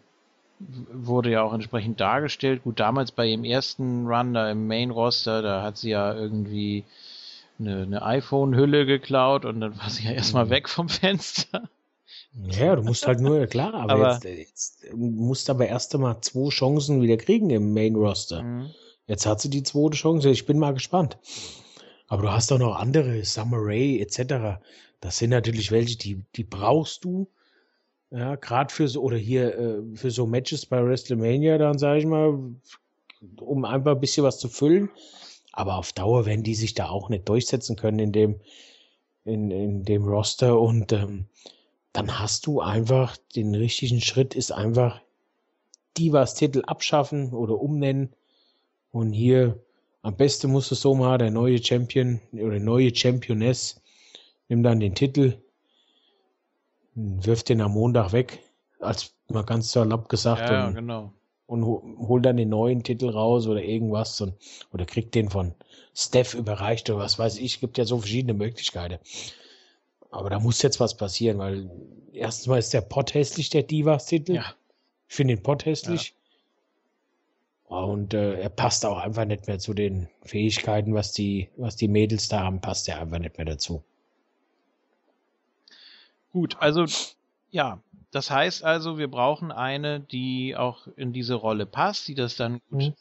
Wurde 0.94 1.32
ja 1.32 1.42
auch 1.44 1.54
entsprechend 1.54 2.00
dargestellt. 2.00 2.64
Gut, 2.64 2.80
damals 2.80 3.12
bei 3.12 3.26
ihrem 3.28 3.44
ersten 3.44 4.08
Run 4.08 4.34
da 4.34 4.50
im 4.52 4.68
Main 4.68 4.92
Roster, 4.92 5.42
da 5.42 5.64
hat 5.64 5.78
sie 5.78 5.90
ja 5.92 6.14
irgendwie 6.14 6.84
eine, 7.60 7.84
eine 7.84 8.02
iPhone-Hülle 8.04 8.86
geklaut 8.86 9.46
und 9.46 9.60
dann 9.62 9.78
war 9.78 9.90
sie 9.90 10.04
ja 10.06 10.12
erstmal 10.12 10.46
Mhm. 10.46 10.50
weg 10.50 10.70
vom 10.70 10.90
Fenster. 10.90 11.70
Ja, 12.50 12.76
du 12.76 12.84
musst 12.84 13.06
halt 13.08 13.20
nur, 13.20 13.46
klar, 13.48 13.74
aber, 13.74 13.92
Aber- 13.94 14.14
jetzt, 14.14 14.24
jetzt 14.26 14.84
du 14.92 14.98
musst 14.98 15.50
aber 15.50 15.68
erst 15.68 15.94
einmal 15.96 16.22
zwei 16.22 16.50
Chancen 16.50 17.02
wieder 17.02 17.18
kriegen 17.18 17.50
im 17.50 17.74
Main 17.74 17.96
Roster. 17.96 18.42
Mhm. 18.44 18.70
Jetzt 19.08 19.26
hat 19.26 19.42
sie 19.42 19.50
die 19.50 19.64
zweite 19.64 19.98
Chance, 19.98 20.30
ich 20.30 20.46
bin 20.46 20.58
mal 20.60 20.74
gespannt. 20.74 21.18
Aber 22.08 22.24
du 22.24 22.32
hast 22.32 22.52
doch 22.52 22.60
noch 22.60 22.76
andere, 22.76 23.24
Summer 23.26 23.58
Rae 23.60 24.00
etc. 24.00 24.60
Das 25.02 25.18
sind 25.18 25.30
natürlich 25.32 25.72
welche, 25.72 25.98
die, 25.98 26.22
die 26.36 26.44
brauchst 26.44 27.04
du. 27.04 27.28
Ja, 28.12 28.36
gerade 28.36 28.74
für 28.74 28.88
so, 28.88 29.02
oder 29.02 29.18
hier 29.18 29.58
äh, 29.58 29.96
für 29.96 30.12
so 30.12 30.28
Matches 30.28 30.66
bei 30.66 30.84
WrestleMania, 30.84 31.58
dann 31.58 31.80
sage 31.80 32.00
ich 32.00 32.06
mal, 32.06 32.38
um 33.40 33.66
einfach 33.66 33.92
ein 33.94 34.02
bisschen 34.02 34.26
was 34.26 34.38
zu 34.40 34.50
füllen. 34.50 34.90
Aber 35.54 35.78
auf 35.78 35.94
Dauer 35.94 36.26
werden 36.26 36.44
die 36.44 36.56
sich 36.56 36.74
da 36.74 36.90
auch 36.90 37.10
nicht 37.10 37.28
durchsetzen 37.28 37.76
können 37.76 38.00
in 38.00 38.12
dem, 38.12 38.40
in, 39.24 39.52
in 39.52 39.84
dem 39.84 40.04
Roster. 40.04 40.60
Und 40.60 40.92
ähm, 40.92 41.26
dann 41.94 42.20
hast 42.20 42.48
du 42.48 42.62
einfach 42.62 43.18
den 43.36 43.56
richtigen 43.56 44.02
Schritt, 44.02 44.36
ist 44.36 44.52
einfach 44.52 45.02
Divas 45.98 46.36
Titel 46.36 46.64
abschaffen 46.68 47.34
oder 47.34 47.60
umnennen. 47.60 48.14
Und 48.92 49.14
hier 49.14 49.58
am 50.02 50.18
besten 50.18 50.52
musst 50.52 50.72
du 50.72 50.76
so 50.76 50.96
mal 50.96 51.18
der 51.18 51.32
neue 51.32 51.64
Champion 51.64 52.20
oder 52.34 52.60
neue 52.60 52.94
Championess 52.94 53.82
nimm 54.52 54.64
dann 54.64 54.82
den 54.82 54.96
Titel, 54.96 55.38
wirft 56.96 57.50
den 57.50 57.62
am 57.62 57.72
Montag 57.74 58.12
weg, 58.14 58.40
als 58.80 59.14
mal 59.30 59.44
ganz 59.44 59.72
salopp 59.72 60.10
gesagt, 60.10 60.50
Ja, 60.50 60.54
ja, 60.54 60.68
und, 60.68 60.76
genau. 60.76 61.14
und 61.46 61.66
ho- 61.66 61.84
hol 62.08 62.22
dann 62.22 62.38
den 62.38 62.50
neuen 62.50 62.84
Titel 62.84 63.10
raus 63.10 63.48
oder 63.48 63.64
irgendwas 63.64 64.20
und, 64.22 64.34
oder 64.74 64.86
kriegt 64.86 65.16
den 65.16 65.30
von 65.30 65.54
Steph 65.94 66.34
überreicht 66.34 66.90
oder 66.90 67.00
was 67.00 67.18
weiß 67.20 67.38
ich. 67.38 67.60
Gibt 67.60 67.78
ja 67.78 67.86
so 67.86 67.98
verschiedene 68.00 68.34
Möglichkeiten. 68.34 69.00
Aber 70.10 70.30
da 70.30 70.40
muss 70.40 70.62
jetzt 70.62 70.80
was 70.80 70.98
passieren, 70.98 71.38
weil 71.38 71.70
erstens 72.12 72.48
mal 72.48 72.58
ist 72.60 72.74
der 72.74 72.82
Pott 72.82 73.14
hässlich, 73.14 73.50
der 73.50 73.64
Divas-Titel. 73.64 74.36
Ja. 74.36 74.56
Ich 75.08 75.16
finde 75.16 75.36
den 75.36 75.44
Pott 75.44 75.66
hässlich. 75.66 76.14
Und 77.66 78.14
äh, 78.14 78.34
er 78.42 78.50
passt 78.50 78.86
auch 78.86 78.98
einfach 78.98 79.24
nicht 79.24 79.48
mehr 79.48 79.58
zu 79.60 79.74
den 79.74 80.10
Fähigkeiten, 80.24 80.94
was 80.94 81.14
die, 81.14 81.48
was 81.56 81.78
die 81.78 81.88
Mädels 81.88 82.28
da 82.28 82.42
haben, 82.42 82.60
passt 82.60 82.90
er 82.90 83.00
einfach 83.00 83.20
nicht 83.20 83.38
mehr 83.38 83.46
dazu. 83.46 83.82
Gut, 86.32 86.58
also 86.60 86.86
ja, 87.52 87.80
das 88.12 88.30
heißt 88.32 88.64
also, 88.64 88.98
wir 88.98 89.10
brauchen 89.10 89.52
eine, 89.52 90.00
die 90.00 90.56
auch 90.56 90.88
in 90.96 91.14
diese 91.14 91.36
Rolle 91.36 91.66
passt, 91.66 92.08
die 92.08 92.16
das 92.16 92.36
dann 92.36 92.62
gut 92.70 92.80
Mhm. 92.82 92.94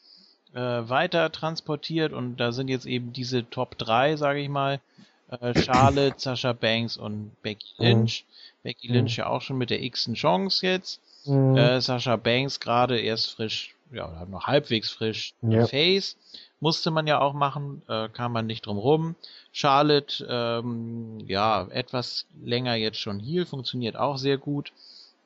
äh, 0.57 0.89
weiter 0.89 1.31
transportiert 1.31 2.11
und 2.11 2.37
da 2.37 2.51
sind 2.51 2.67
jetzt 2.67 2.85
eben 2.85 3.13
diese 3.13 3.49
Top 3.49 3.77
3, 3.77 4.17
sage 4.17 4.41
ich 4.41 4.49
mal, 4.49 4.81
äh, 5.29 5.53
Charlotte, 5.55 6.15
Sasha 6.19 6.51
Banks 6.53 6.97
und 6.97 7.31
Becky 7.41 7.73
Mhm. 7.77 7.85
Lynch. 7.85 8.25
Becky 8.63 8.89
Mhm. 8.89 8.93
Lynch 8.95 9.17
ja 9.17 9.27
auch 9.27 9.41
schon 9.41 9.57
mit 9.57 9.69
der 9.69 9.81
x-ten 9.81 10.15
Chance 10.15 10.65
jetzt. 10.67 10.99
Mhm. 11.25 11.55
Äh, 11.57 11.79
Sascha 11.81 12.17
Banks 12.17 12.59
gerade 12.59 12.99
erst 12.99 13.31
frisch, 13.31 13.73
ja, 13.93 14.25
noch 14.25 14.47
halbwegs 14.47 14.91
frisch 14.91 15.33
Ja. 15.41 15.65
Face. 15.67 16.17
Musste 16.61 16.91
man 16.91 17.07
ja 17.07 17.19
auch 17.19 17.33
machen, 17.33 17.81
äh, 17.89 18.07
kam 18.09 18.31
man 18.33 18.45
nicht 18.45 18.65
drum 18.65 18.77
rum. 18.77 19.15
Charlotte, 19.51 20.25
ähm, 20.29 21.19
ja, 21.27 21.67
etwas 21.71 22.27
länger 22.41 22.75
jetzt 22.75 22.99
schon 22.99 23.19
Heel, 23.19 23.45
funktioniert 23.45 23.97
auch 23.97 24.17
sehr 24.17 24.37
gut. 24.37 24.71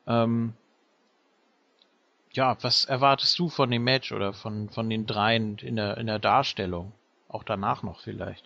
Ähm, 0.07 0.53
ja, 2.31 2.57
was 2.61 2.85
erwartest 2.85 3.37
du 3.37 3.49
von 3.49 3.69
dem 3.69 3.83
Match 3.83 4.11
oder 4.11 4.33
von, 4.33 4.69
von 4.69 4.89
den 4.89 5.05
dreien 5.05 5.57
in 5.57 5.75
der, 5.75 5.97
in 5.97 6.07
der 6.07 6.19
Darstellung? 6.19 6.93
Auch 7.27 7.43
danach 7.43 7.83
noch 7.83 7.99
vielleicht. 7.99 8.45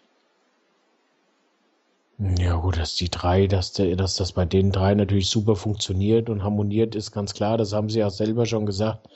Ja, 2.17 2.55
gut, 2.55 2.77
dass 2.77 2.95
die 2.95 3.09
drei, 3.09 3.47
dass, 3.47 3.71
dass 3.73 4.15
das 4.15 4.33
bei 4.33 4.45
den 4.45 4.71
drei 4.71 4.93
natürlich 4.93 5.29
super 5.29 5.55
funktioniert 5.55 6.29
und 6.29 6.43
harmoniert, 6.43 6.95
ist 6.95 7.11
ganz 7.11 7.33
klar. 7.33 7.57
Das 7.57 7.71
haben 7.71 7.89
sie 7.89 7.99
ja 7.99 8.09
selber 8.09 8.45
schon 8.45 8.65
gesagt, 8.65 9.07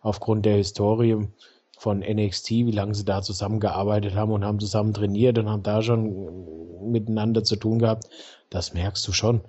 aufgrund 0.00 0.46
der 0.46 0.56
Historie 0.56 1.28
von 1.76 2.00
NXT, 2.00 2.50
wie 2.50 2.70
lange 2.70 2.94
sie 2.94 3.04
da 3.04 3.22
zusammengearbeitet 3.22 4.14
haben 4.14 4.32
und 4.32 4.44
haben 4.44 4.58
zusammen 4.58 4.94
trainiert 4.94 5.38
und 5.38 5.48
haben 5.48 5.62
da 5.62 5.82
schon 5.82 6.90
miteinander 6.90 7.44
zu 7.44 7.56
tun 7.56 7.78
gehabt. 7.78 8.08
Das 8.50 8.72
merkst 8.74 9.06
du 9.06 9.12
schon. 9.12 9.42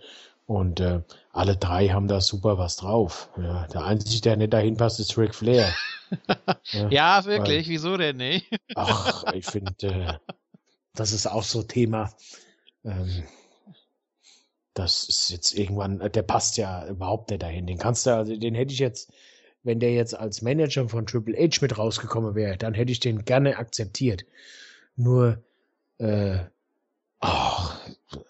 Und 0.46 0.80
äh, 0.80 1.02
alle 1.32 1.58
drei 1.58 1.90
haben 1.90 2.08
da 2.08 2.22
super 2.22 2.58
was 2.58 2.78
drauf. 2.78 3.30
Ja, 3.38 3.68
der 3.68 3.84
Einzige, 3.84 4.22
der 4.22 4.38
nicht 4.38 4.54
dahin 4.54 4.78
passt, 4.78 5.00
ist 5.00 5.18
Ric 5.18 5.36
Flair. 5.36 5.74
ja, 6.72 6.90
ja, 6.90 7.26
wirklich. 7.26 7.66
Weil, 7.68 7.74
Wieso 7.74 7.98
denn 7.98 8.18
nicht? 8.18 8.50
ach, 8.76 9.26
ich 9.34 9.46
finde, 9.46 9.74
äh, 9.82 10.14
das 10.96 11.12
ist 11.12 11.28
auch 11.28 11.44
so 11.44 11.64
Thema. 11.64 12.12
Ähm, 12.86 13.26
das 14.74 15.10
ist 15.10 15.32
jetzt 15.32 15.54
irgendwann, 15.58 16.00
der 16.00 16.22
passt 16.22 16.58
ja 16.58 16.88
überhaupt 16.88 17.30
nicht 17.30 17.42
dahin. 17.42 17.68
Den 17.68 17.78
kannst 17.78 18.06
du, 18.06 18.16
also 18.16 18.36
den 18.36 18.56
hätte 18.56 18.74
ich 18.74 18.80
jetzt, 18.80 19.12
wenn 19.68 19.82
der 19.82 19.94
jetzt 19.94 20.18
als 20.18 20.42
Manager 20.42 20.88
von 20.88 21.06
Triple 21.06 21.38
H 21.38 21.60
mit 21.62 21.78
rausgekommen 21.78 22.36
wäre, 22.36 22.58
dann 22.58 22.74
hätte 22.74 22.92
ich 22.92 23.02
den 23.02 23.26
gerne 23.26 23.58
akzeptiert. 23.58 24.26
Nur, 24.96 25.44
äh, 25.98 26.40
ach, 27.20 27.78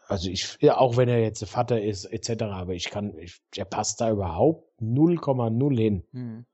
also 0.07 0.29
ich, 0.29 0.57
ja, 0.61 0.77
auch 0.77 0.97
wenn 0.97 1.07
er 1.07 1.21
jetzt 1.21 1.45
Vater 1.45 1.79
ist, 1.81 2.05
etc., 2.05 2.41
aber 2.41 2.73
ich 2.73 2.89
kann, 2.89 3.15
ich, 3.19 3.39
der 3.55 3.65
passt 3.65 4.01
da 4.01 4.09
überhaupt 4.09 4.67
0,0 4.81 5.77
hin. 5.77 6.03
Hm. 6.11 6.45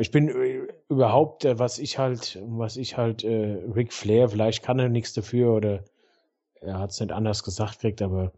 Ich 0.00 0.10
bin 0.10 0.28
äh, 0.28 0.68
überhaupt, 0.88 1.44
äh, 1.44 1.58
was 1.58 1.78
ich 1.78 1.98
halt, 1.98 2.40
was 2.42 2.78
ich 2.78 2.96
halt, 2.96 3.24
äh, 3.24 3.58
Ric 3.74 3.92
Flair, 3.92 4.30
vielleicht 4.30 4.62
kann 4.62 4.78
er 4.78 4.88
nichts 4.88 5.12
dafür 5.12 5.52
oder 5.52 5.84
er 6.62 6.78
hat 6.78 6.92
es 6.92 7.00
nicht 7.00 7.12
anders 7.12 7.42
gesagt 7.42 7.80
kriegt, 7.80 8.00
aber 8.00 8.32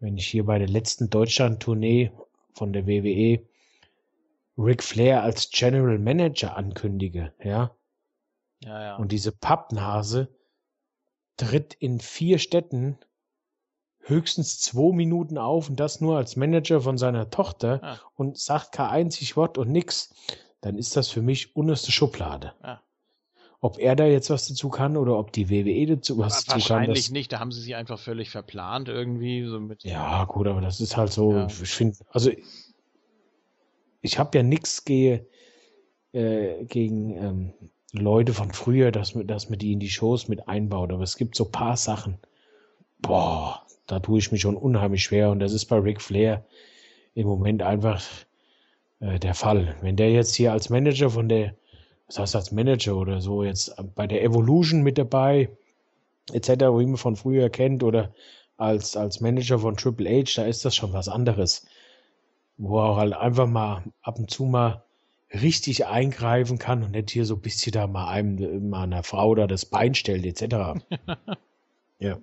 wenn 0.00 0.16
ich 0.16 0.26
hier 0.26 0.44
bei 0.44 0.58
der 0.58 0.68
letzten 0.68 1.10
Deutschland-Tournee 1.10 2.10
von 2.58 2.72
der 2.72 2.86
WWE 2.86 3.46
Ric 4.58 4.82
Flair 4.82 5.22
als 5.22 5.50
General 5.50 5.98
Manager 5.98 6.56
ankündige, 6.56 7.32
ja, 7.42 7.70
ja, 8.60 8.82
ja. 8.82 8.96
und 8.96 9.12
diese 9.12 9.30
Pappnase 9.30 10.28
tritt 11.36 11.74
in 11.74 12.00
vier 12.00 12.38
Städten 12.38 12.98
höchstens 14.00 14.60
zwei 14.60 14.92
Minuten 14.94 15.38
auf 15.38 15.68
und 15.68 15.78
das 15.78 16.00
nur 16.00 16.16
als 16.16 16.34
Manager 16.34 16.80
von 16.80 16.98
seiner 16.98 17.30
Tochter 17.30 17.80
ah. 17.82 17.98
und 18.16 18.38
sagt 18.38 18.72
kein 18.72 18.90
einzig 18.90 19.36
Wort 19.36 19.58
und 19.58 19.70
nix, 19.70 20.14
dann 20.60 20.76
ist 20.76 20.96
das 20.96 21.08
für 21.08 21.22
mich 21.22 21.54
unterste 21.54 21.92
Schublade. 21.92 22.54
Ah. 22.62 22.80
Ob 23.60 23.78
er 23.78 23.96
da 23.96 24.06
jetzt 24.06 24.30
was 24.30 24.46
dazu 24.46 24.68
kann 24.68 24.96
oder 24.96 25.18
ob 25.18 25.32
die 25.32 25.50
WWE 25.50 25.96
dazu 25.96 26.18
was 26.18 26.44
dazu 26.44 26.46
kann. 26.46 26.58
Wahrscheinlich 26.60 27.10
nicht, 27.10 27.32
da 27.32 27.40
haben 27.40 27.50
sie 27.50 27.60
sich 27.60 27.74
einfach 27.74 27.98
völlig 27.98 28.30
verplant 28.30 28.88
irgendwie. 28.88 29.44
So 29.44 29.58
mit 29.58 29.82
ja, 29.82 30.24
gut, 30.24 30.46
aber 30.46 30.60
das 30.60 30.80
ist 30.80 30.96
halt 30.96 31.12
so, 31.12 31.32
ja. 31.32 31.46
ich 31.46 31.70
finde, 31.70 31.96
also 32.10 32.30
ich 34.00 34.18
habe 34.18 34.38
ja 34.38 34.44
nichts 34.44 34.84
ge, 34.84 35.22
äh, 36.12 36.64
gegen 36.66 37.16
ähm, 37.16 37.52
Leute 37.92 38.32
von 38.32 38.52
früher, 38.52 38.92
dass, 38.92 39.14
dass 39.24 39.50
man 39.50 39.58
die 39.58 39.72
in 39.72 39.80
die 39.80 39.90
Shows 39.90 40.28
mit 40.28 40.48
einbaut, 40.48 40.92
aber 40.92 41.02
es 41.02 41.16
gibt 41.16 41.34
so 41.34 41.46
paar 41.46 41.76
Sachen, 41.76 42.18
boah, 43.00 43.62
da 43.86 43.98
tue 44.00 44.18
ich 44.18 44.30
mich 44.30 44.42
schon 44.42 44.56
unheimlich 44.56 45.02
schwer 45.02 45.30
und 45.30 45.40
das 45.40 45.52
ist 45.52 45.66
bei 45.66 45.78
Ric 45.78 46.00
Flair 46.00 46.44
im 47.14 47.26
Moment 47.26 47.62
einfach 47.62 48.04
äh, 49.00 49.18
der 49.18 49.34
Fall. 49.34 49.76
Wenn 49.80 49.96
der 49.96 50.12
jetzt 50.12 50.34
hier 50.34 50.52
als 50.52 50.70
Manager 50.70 51.10
von 51.10 51.28
der, 51.28 51.54
was 52.08 52.18
heißt 52.18 52.36
als 52.36 52.52
Manager 52.52 52.96
oder 52.96 53.20
so, 53.20 53.44
jetzt 53.44 53.74
bei 53.94 54.06
der 54.06 54.22
Evolution 54.22 54.82
mit 54.82 54.98
dabei, 54.98 55.50
etc., 56.32 56.48
wo 56.68 56.80
man 56.80 56.96
von 56.96 57.16
früher 57.16 57.50
kennt, 57.50 57.82
oder 57.82 58.12
als, 58.56 58.96
als 58.96 59.20
Manager 59.20 59.58
von 59.58 59.76
Triple 59.76 60.08
H, 60.10 60.32
da 60.36 60.44
ist 60.46 60.64
das 60.64 60.74
schon 60.74 60.92
was 60.92 61.08
anderes. 61.08 61.66
Wo 62.56 62.80
er 62.80 62.96
halt 62.96 63.12
einfach 63.12 63.46
mal 63.46 63.84
ab 64.02 64.18
und 64.18 64.30
zu 64.30 64.44
mal 64.44 64.82
richtig 65.32 65.86
eingreifen 65.86 66.58
kann 66.58 66.82
und 66.82 66.92
nicht 66.92 67.10
hier 67.10 67.24
so 67.24 67.34
ein 67.34 67.40
bisschen 67.40 67.72
da 67.72 67.86
mal 67.86 68.08
einem, 68.08 68.70
mal 68.70 68.84
einer 68.84 69.02
Frau 69.02 69.34
da 69.34 69.46
das 69.46 69.66
Bein 69.66 69.94
stellt, 69.94 70.24
etc. 70.24 70.80
ja. 71.98 72.18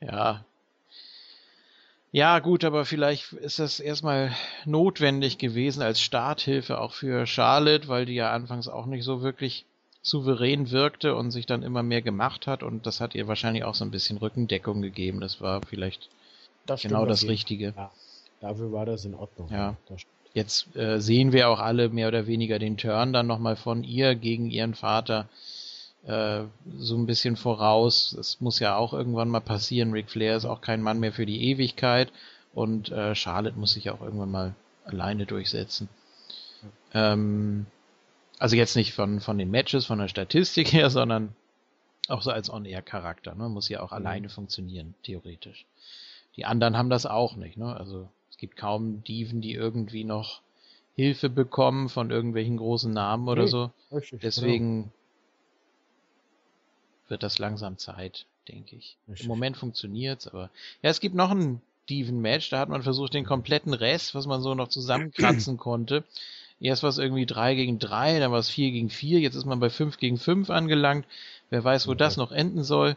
Ja. 0.00 0.44
Ja, 2.12 2.40
gut, 2.40 2.64
aber 2.64 2.84
vielleicht 2.84 3.32
ist 3.34 3.60
das 3.60 3.78
erstmal 3.78 4.32
notwendig 4.64 5.38
gewesen 5.38 5.82
als 5.82 6.00
Starthilfe 6.00 6.80
auch 6.80 6.92
für 6.92 7.26
Charlotte, 7.26 7.86
weil 7.86 8.04
die 8.04 8.14
ja 8.14 8.32
anfangs 8.32 8.66
auch 8.66 8.86
nicht 8.86 9.04
so 9.04 9.22
wirklich 9.22 9.64
souverän 10.02 10.70
wirkte 10.70 11.14
und 11.14 11.30
sich 11.30 11.46
dann 11.46 11.62
immer 11.62 11.82
mehr 11.82 12.02
gemacht 12.02 12.46
hat 12.46 12.62
und 12.62 12.86
das 12.86 13.00
hat 13.00 13.14
ihr 13.14 13.28
wahrscheinlich 13.28 13.64
auch 13.64 13.74
so 13.74 13.84
ein 13.84 13.90
bisschen 13.90 14.16
Rückendeckung 14.16 14.82
gegeben. 14.82 15.20
Das 15.20 15.40
war 15.40 15.60
vielleicht 15.68 16.08
das 16.66 16.82
genau 16.82 17.06
das 17.06 17.28
Richtige. 17.28 17.74
Ja, 17.76 17.92
dafür 18.40 18.72
war 18.72 18.86
das 18.86 19.04
in 19.04 19.14
Ordnung. 19.14 19.48
Ja. 19.52 19.76
Jetzt 20.32 20.74
äh, 20.76 21.00
sehen 21.00 21.32
wir 21.32 21.48
auch 21.48 21.60
alle 21.60 21.90
mehr 21.90 22.08
oder 22.08 22.26
weniger 22.26 22.58
den 22.58 22.76
Turn 22.76 23.12
dann 23.12 23.26
nochmal 23.26 23.56
von 23.56 23.84
ihr 23.84 24.14
gegen 24.14 24.50
ihren 24.50 24.74
Vater 24.74 25.28
äh, 26.06 26.44
so 26.78 26.96
ein 26.96 27.06
bisschen 27.06 27.36
voraus. 27.36 28.14
Das 28.16 28.40
muss 28.40 28.58
ja 28.58 28.76
auch 28.76 28.92
irgendwann 28.92 29.28
mal 29.28 29.40
passieren. 29.40 29.92
Ric 29.92 30.10
Flair 30.10 30.36
ist 30.36 30.44
auch 30.44 30.60
kein 30.60 30.82
Mann 30.82 31.00
mehr 31.00 31.12
für 31.12 31.26
die 31.26 31.50
Ewigkeit 31.50 32.12
und 32.54 32.90
äh, 32.90 33.14
Charlotte 33.14 33.58
muss 33.58 33.72
sich 33.72 33.90
auch 33.90 34.00
irgendwann 34.00 34.30
mal 34.30 34.54
alleine 34.84 35.26
durchsetzen. 35.26 35.88
Ähm, 36.92 37.66
also 38.38 38.56
jetzt 38.56 38.76
nicht 38.76 38.94
von, 38.94 39.20
von 39.20 39.38
den 39.38 39.50
Matches, 39.50 39.86
von 39.86 39.98
der 39.98 40.08
Statistik 40.08 40.72
her, 40.72 40.90
sondern 40.90 41.34
auch 42.08 42.22
so 42.22 42.30
als 42.30 42.50
On-Air-Charakter. 42.50 43.34
Ne? 43.34 43.48
Muss 43.48 43.68
ja 43.68 43.80
auch 43.80 43.90
mhm. 43.90 43.98
alleine 43.98 44.28
funktionieren, 44.28 44.94
theoretisch. 45.02 45.66
Die 46.36 46.44
anderen 46.44 46.76
haben 46.76 46.90
das 46.90 47.06
auch 47.06 47.36
nicht. 47.36 47.56
Ne? 47.56 47.76
Also 47.76 48.08
es 48.30 48.38
gibt 48.38 48.56
kaum 48.56 49.04
Diven, 49.04 49.40
die 49.40 49.52
irgendwie 49.52 50.04
noch 50.04 50.40
Hilfe 50.96 51.28
bekommen 51.28 51.88
von 51.88 52.10
irgendwelchen 52.10 52.56
großen 52.56 52.92
Namen 52.92 53.28
oder 53.28 53.42
nee, 53.42 53.48
so. 53.48 53.70
Richtig, 53.92 54.20
Deswegen 54.22 54.82
genau 54.84 54.92
wird 57.10 57.22
das 57.22 57.38
langsam 57.38 57.78
Zeit, 57.78 58.26
denke 58.48 58.76
ich. 58.76 58.96
Im 59.06 59.26
Moment 59.26 59.56
funktioniert's, 59.56 60.28
aber 60.28 60.50
ja, 60.82 60.90
es 60.90 61.00
gibt 61.00 61.14
noch 61.14 61.30
ein 61.30 61.60
Steven-Match, 61.84 62.50
da 62.50 62.60
hat 62.60 62.68
man 62.68 62.84
versucht, 62.84 63.14
den 63.14 63.24
kompletten 63.24 63.74
Rest, 63.74 64.14
was 64.14 64.26
man 64.26 64.42
so 64.42 64.54
noch 64.54 64.68
zusammenkratzen 64.68 65.56
konnte. 65.58 66.04
Erst 66.60 66.82
war 66.82 66.90
es 66.90 66.98
irgendwie 66.98 67.26
3 67.26 67.54
gegen 67.54 67.78
3, 67.78 68.20
dann 68.20 68.30
war 68.30 68.38
es 68.38 68.50
4 68.50 68.70
gegen 68.70 68.90
4, 68.90 69.18
jetzt 69.18 69.34
ist 69.34 69.46
man 69.46 69.60
bei 69.60 69.70
5 69.70 69.96
gegen 69.96 70.18
5 70.18 70.50
angelangt. 70.50 71.06
Wer 71.48 71.64
weiß, 71.64 71.88
wo 71.88 71.94
das 71.94 72.16
noch 72.16 72.30
enden 72.30 72.62
soll. 72.62 72.96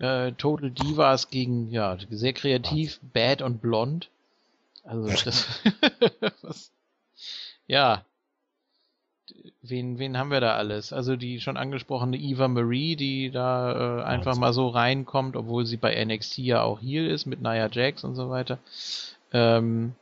Äh, 0.00 0.32
Total 0.32 0.70
Divas 0.70 1.30
gegen, 1.30 1.70
ja, 1.70 1.96
sehr 2.10 2.32
kreativ, 2.34 3.00
Bad 3.14 3.40
und 3.42 3.62
Blond. 3.62 4.10
Also 4.82 5.08
das, 5.24 5.46
was, 6.42 6.72
ja, 7.66 8.04
wen, 9.62 9.98
wen 9.98 10.18
haben 10.18 10.30
wir 10.30 10.40
da 10.40 10.54
alles? 10.56 10.92
Also 10.92 11.16
die 11.16 11.40
schon 11.40 11.56
angesprochene 11.56 12.16
Eva 12.16 12.48
Marie, 12.48 12.96
die 12.96 13.30
da 13.30 14.00
äh, 14.00 14.02
einfach 14.04 14.36
mal 14.36 14.52
so 14.52 14.68
reinkommt, 14.68 15.36
obwohl 15.36 15.66
sie 15.66 15.76
bei 15.76 16.02
NXT 16.04 16.38
ja 16.38 16.62
auch 16.62 16.80
hier 16.80 17.08
ist 17.08 17.26
mit 17.26 17.40
Nia 17.42 17.68
Jax 17.70 18.04
und 18.04 18.14
so 18.14 18.30
weiter. 18.30 18.58
Ähm, 19.32 19.94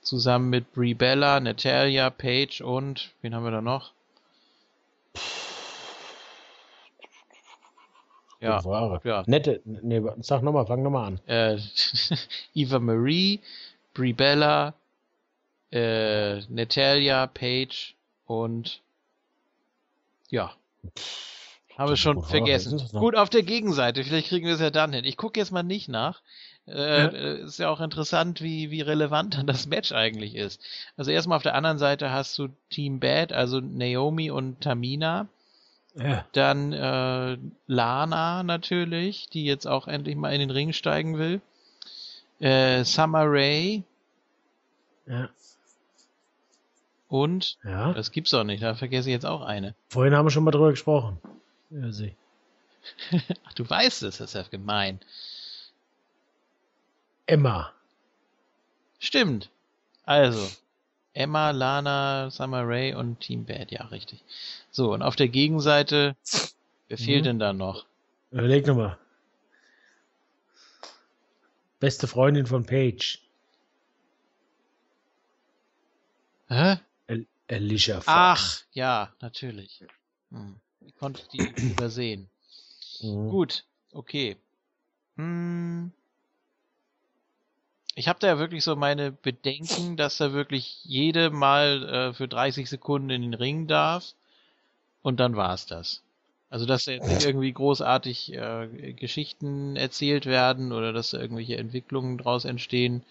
zusammen 0.00 0.50
mit 0.50 0.72
Brie 0.72 0.94
Bella, 0.94 1.40
Natalia, 1.40 2.10
Paige 2.10 2.64
und 2.64 3.10
wen 3.22 3.34
haben 3.34 3.44
wir 3.44 3.50
da 3.50 3.60
noch? 3.60 3.92
Ja, 8.40 8.60
ja. 9.04 9.22
Nette, 9.26 9.60
nee, 9.64 10.02
sag 10.20 10.42
nochmal, 10.42 10.66
fang 10.66 10.82
nochmal 10.82 11.06
an. 11.06 11.20
Äh, 11.26 11.58
Eva 12.54 12.80
Marie, 12.80 13.38
Brie 13.94 14.12
Bella, 14.12 14.74
äh, 15.70 16.40
Natalia, 16.48 17.28
Paige 17.28 17.94
und 18.26 18.80
ja. 20.28 20.52
Haben 21.76 21.90
wir 21.90 21.96
schon 21.96 22.22
vergessen. 22.22 22.82
Gut, 22.92 23.16
auf 23.16 23.30
der 23.30 23.42
Gegenseite, 23.42 24.04
vielleicht 24.04 24.28
kriegen 24.28 24.46
wir 24.46 24.54
es 24.54 24.60
ja 24.60 24.70
dann 24.70 24.92
hin. 24.92 25.04
Ich 25.04 25.16
gucke 25.16 25.40
jetzt 25.40 25.52
mal 25.52 25.62
nicht 25.62 25.88
nach. 25.88 26.20
Äh, 26.66 26.72
ja. 26.72 27.06
Äh, 27.08 27.42
ist 27.42 27.58
ja 27.58 27.70
auch 27.70 27.80
interessant, 27.80 28.40
wie, 28.40 28.70
wie 28.70 28.82
relevant 28.82 29.34
dann 29.38 29.46
das 29.46 29.66
Match 29.66 29.92
eigentlich 29.92 30.34
ist. 30.34 30.60
Also 30.96 31.10
erstmal 31.10 31.36
auf 31.36 31.42
der 31.42 31.54
anderen 31.54 31.78
Seite 31.78 32.10
hast 32.10 32.38
du 32.38 32.48
Team 32.70 33.00
Bad, 33.00 33.32
also 33.32 33.60
Naomi 33.60 34.30
und 34.30 34.60
Tamina. 34.60 35.28
Ja. 35.94 36.24
Dann 36.32 36.72
äh, 36.72 37.36
Lana 37.66 38.42
natürlich, 38.42 39.28
die 39.28 39.44
jetzt 39.44 39.66
auch 39.66 39.88
endlich 39.88 40.16
mal 40.16 40.32
in 40.32 40.40
den 40.40 40.50
Ring 40.50 40.72
steigen 40.72 41.18
will. 41.18 41.40
Äh, 42.40 42.84
Summer 42.84 43.24
Rae. 43.26 43.82
Ja. 45.06 45.28
Und 47.12 47.58
ja? 47.62 47.92
das 47.92 48.10
gibt's 48.10 48.32
auch 48.32 48.42
nicht, 48.42 48.62
da 48.62 48.74
vergesse 48.74 49.10
ich 49.10 49.12
jetzt 49.12 49.26
auch 49.26 49.42
eine. 49.42 49.74
Vorhin 49.90 50.14
haben 50.14 50.24
wir 50.24 50.30
schon 50.30 50.44
mal 50.44 50.50
drüber 50.50 50.70
gesprochen. 50.70 51.20
Ja, 51.68 51.92
sie. 51.92 52.16
Ach, 53.44 53.52
du 53.52 53.68
weißt 53.68 54.02
es, 54.04 54.16
das 54.16 54.30
ist 54.30 54.34
ja 54.34 54.42
gemein. 54.50 54.98
Emma. 57.26 57.70
Stimmt. 58.98 59.50
Also, 60.06 60.50
Emma, 61.12 61.50
Lana, 61.50 62.30
Summer 62.30 62.66
Ray 62.66 62.94
und 62.94 63.20
Team 63.20 63.44
Bad, 63.44 63.70
ja, 63.70 63.82
richtig. 63.88 64.24
So, 64.70 64.94
und 64.94 65.02
auf 65.02 65.14
der 65.14 65.28
Gegenseite, 65.28 66.16
wer 66.88 66.96
fehlt 66.96 67.24
Mhm. 67.24 67.26
denn 67.26 67.38
da 67.40 67.52
noch? 67.52 67.84
Überleg 68.30 68.66
nochmal. 68.66 68.96
Beste 71.78 72.06
Freundin 72.06 72.46
von 72.46 72.64
Paige. 72.64 73.18
Hä? 76.48 76.78
Alicia 77.52 77.96
Fox. 77.96 78.06
Ach, 78.08 78.62
ja, 78.72 79.12
natürlich. 79.20 79.84
Hm. 80.30 80.56
Wie 80.80 80.92
konnte 80.92 81.22
ich 81.22 81.28
die 81.28 81.54
übersehen? 81.72 82.28
Mhm. 83.02 83.28
Gut, 83.28 83.64
okay. 83.92 84.36
Hm. 85.16 85.92
Ich 87.94 88.08
habe 88.08 88.18
da 88.20 88.26
ja 88.28 88.38
wirklich 88.38 88.64
so 88.64 88.74
meine 88.74 89.12
Bedenken, 89.12 89.98
dass 89.98 90.18
er 90.18 90.32
wirklich 90.32 90.82
jede 90.84 91.28
mal 91.30 91.88
äh, 91.88 92.14
für 92.14 92.26
30 92.26 92.68
Sekunden 92.68 93.10
in 93.10 93.22
den 93.22 93.34
Ring 93.34 93.66
darf 93.66 94.14
und 95.02 95.20
dann 95.20 95.36
war's 95.36 95.66
das. 95.66 96.02
Also 96.48 96.64
dass 96.64 96.86
da 96.86 96.92
jetzt 96.92 97.06
nicht 97.08 97.20
irgendwie 97.26 97.52
großartig 97.52 98.32
äh, 98.32 98.94
Geschichten 98.94 99.76
erzählt 99.76 100.24
werden 100.24 100.72
oder 100.72 100.92
dass 100.94 101.10
da 101.10 101.18
irgendwelche 101.18 101.58
Entwicklungen 101.58 102.16
draus 102.16 102.46
entstehen. 102.46 103.04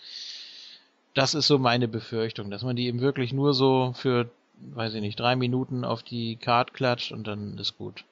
Das 1.13 1.33
ist 1.33 1.47
so 1.47 1.57
meine 1.57 1.87
Befürchtung, 1.87 2.49
dass 2.49 2.63
man 2.63 2.75
die 2.75 2.87
eben 2.87 3.01
wirklich 3.01 3.33
nur 3.33 3.53
so 3.53 3.93
für, 3.95 4.29
weiß 4.73 4.93
ich 4.93 5.01
nicht, 5.01 5.19
drei 5.19 5.35
Minuten 5.35 5.83
auf 5.83 6.03
die 6.03 6.37
Card 6.37 6.73
klatscht 6.73 7.11
und 7.11 7.27
dann 7.27 7.57
ist 7.57 7.77
gut. 7.77 8.05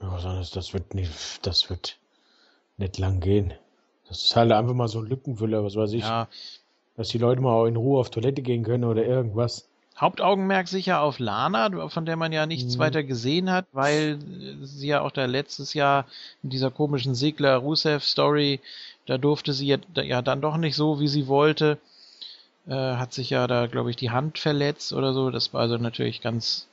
Ja, 0.00 0.12
was 0.12 0.24
anderes, 0.24 0.50
das 0.52 0.72
wird 0.74 0.94
nicht, 0.94 1.46
das 1.46 1.68
wird 1.70 1.98
nicht 2.76 2.98
lang 2.98 3.20
gehen. 3.20 3.54
Das 4.08 4.22
ist 4.22 4.36
halt 4.36 4.52
einfach 4.52 4.74
mal 4.74 4.88
so 4.88 5.00
ein 5.00 5.06
Lückenfüller, 5.06 5.64
was 5.64 5.76
weiß 5.76 5.92
ich. 5.92 6.02
Ja, 6.02 6.28
Dass 6.96 7.08
die 7.08 7.18
Leute 7.18 7.40
mal 7.40 7.52
auch 7.52 7.66
in 7.66 7.76
Ruhe 7.76 8.00
auf 8.00 8.10
Toilette 8.10 8.42
gehen 8.42 8.62
können 8.64 8.84
oder 8.84 9.04
irgendwas. 9.04 9.67
Hauptaugenmerk 10.00 10.68
sicher 10.68 11.00
auf 11.00 11.18
Lana, 11.18 11.88
von 11.88 12.06
der 12.06 12.16
man 12.16 12.32
ja 12.32 12.46
nichts 12.46 12.76
Mhm. 12.76 12.78
weiter 12.78 13.02
gesehen 13.02 13.50
hat, 13.50 13.66
weil 13.72 14.18
äh, 14.62 14.64
sie 14.64 14.88
ja 14.88 15.00
auch 15.00 15.10
da 15.10 15.24
letztes 15.24 15.74
Jahr 15.74 16.06
in 16.42 16.50
dieser 16.50 16.70
komischen 16.70 17.14
Sigler-Rusev-Story, 17.14 18.60
da 19.06 19.18
durfte 19.18 19.52
sie 19.52 19.66
ja, 19.66 19.78
ja 19.94 20.22
dann 20.22 20.40
doch 20.40 20.56
nicht 20.56 20.76
so, 20.76 21.00
wie 21.00 21.08
sie 21.08 21.26
wollte. 21.26 21.78
Äh, 22.68 22.74
hat 22.74 23.12
sich 23.12 23.30
ja 23.30 23.46
da, 23.46 23.66
glaube 23.66 23.90
ich, 23.90 23.96
die 23.96 24.10
Hand 24.10 24.38
verletzt 24.38 24.92
oder 24.92 25.12
so. 25.14 25.30
Das 25.30 25.52
war 25.54 25.62
also 25.62 25.78
natürlich 25.78 26.20
ganz 26.20 26.68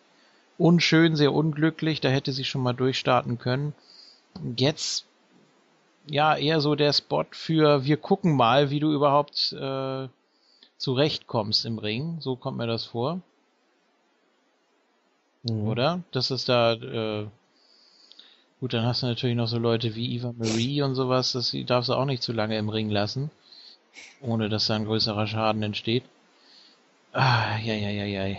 unschön, 0.57 1.15
sehr 1.15 1.33
unglücklich. 1.33 2.01
Da 2.01 2.09
hätte 2.09 2.31
sie 2.31 2.43
schon 2.43 2.61
mal 2.61 2.73
durchstarten 2.73 3.39
können. 3.39 3.73
Jetzt 4.57 5.05
ja 6.07 6.35
eher 6.35 6.59
so 6.61 6.75
der 6.75 6.93
Spot 6.93 7.25
für 7.31 7.85
wir 7.85 7.97
gucken 7.97 8.35
mal, 8.35 8.69
wie 8.69 8.79
du 8.79 8.91
überhaupt 8.91 9.53
äh, 9.53 10.07
zurechtkommst 10.85 11.65
im 11.65 11.79
Ring. 11.79 12.21
So 12.21 12.35
kommt 12.35 12.57
mir 12.59 12.67
das 12.67 12.85
vor, 12.85 13.21
Mhm. 15.43 15.67
oder? 15.67 16.03
Das 16.11 16.29
ist 16.31 16.47
da, 16.49 16.73
äh, 16.73 17.27
gut, 18.59 18.73
dann 18.73 18.85
hast 18.85 19.01
du 19.01 19.07
natürlich 19.07 19.35
noch 19.35 19.47
so 19.47 19.57
Leute 19.57 19.95
wie 19.95 20.15
Eva 20.15 20.33
Marie 20.37 20.81
und 20.81 20.95
sowas, 20.95 21.31
das 21.31 21.51
die 21.51 21.63
darfst 21.63 21.89
du 21.89 21.93
auch 21.93 22.05
nicht 22.05 22.21
zu 22.23 22.33
lange 22.33 22.57
im 22.57 22.69
Ring 22.69 22.89
lassen, 22.89 23.31
ohne 24.21 24.49
dass 24.49 24.67
da 24.67 24.75
ein 24.75 24.85
größerer 24.85 25.27
Schaden 25.27 25.63
entsteht. 25.63 26.03
Ah, 27.13 27.57
ja, 27.63 27.73
ja, 27.73 27.89
ja, 27.89 28.25
ja. 28.27 28.37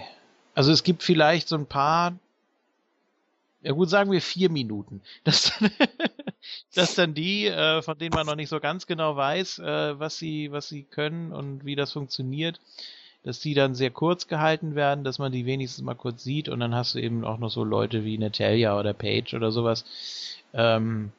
Also 0.55 0.71
es 0.73 0.85
gibt 0.85 1.03
vielleicht 1.03 1.49
so 1.49 1.57
ein 1.57 1.67
paar, 1.67 2.13
ja 3.63 3.73
gut, 3.73 3.89
sagen 3.91 4.11
wir 4.11 4.23
vier 4.23 4.51
Minuten, 4.51 5.03
dass, 5.25 5.53
dass 6.75 6.95
dann 6.95 7.15
die, 7.15 7.47
äh, 7.47 7.83
von 7.83 7.99
denen 7.99 8.15
man 8.15 8.27
noch 8.27 8.37
nicht 8.37 8.49
so 8.49 8.61
ganz 8.61 8.87
genau 8.87 9.17
weiß, 9.17 9.59
äh, 9.61 9.99
was 9.99 10.19
sie, 10.19 10.53
was 10.53 10.69
sie 10.69 10.83
können 10.83 11.33
und 11.33 11.65
wie 11.65 11.77
das 11.77 11.93
funktioniert, 11.93 12.61
dass 13.25 13.41
die 13.41 13.55
dann 13.55 13.75
sehr 13.75 13.91
kurz 13.91 14.29
gehalten 14.29 14.75
werden, 14.75 15.05
dass 15.05 15.19
man 15.19 15.33
die 15.33 15.47
wenigstens 15.47 15.85
mal 15.85 15.95
kurz 15.95 16.23
sieht 16.23 16.49
und 16.49 16.61
dann 16.61 16.75
hast 16.75 16.95
du 16.95 16.99
eben 17.01 17.25
auch 17.25 17.39
noch 17.39 17.51
so 17.51 17.65
Leute 17.65 18.05
wie 18.05 18.19
Natalia 18.19 18.79
oder 18.79 18.95
Paige 18.95 19.37
oder 19.37 19.51
sowas. 19.51 19.85
Ähm, 20.55 21.11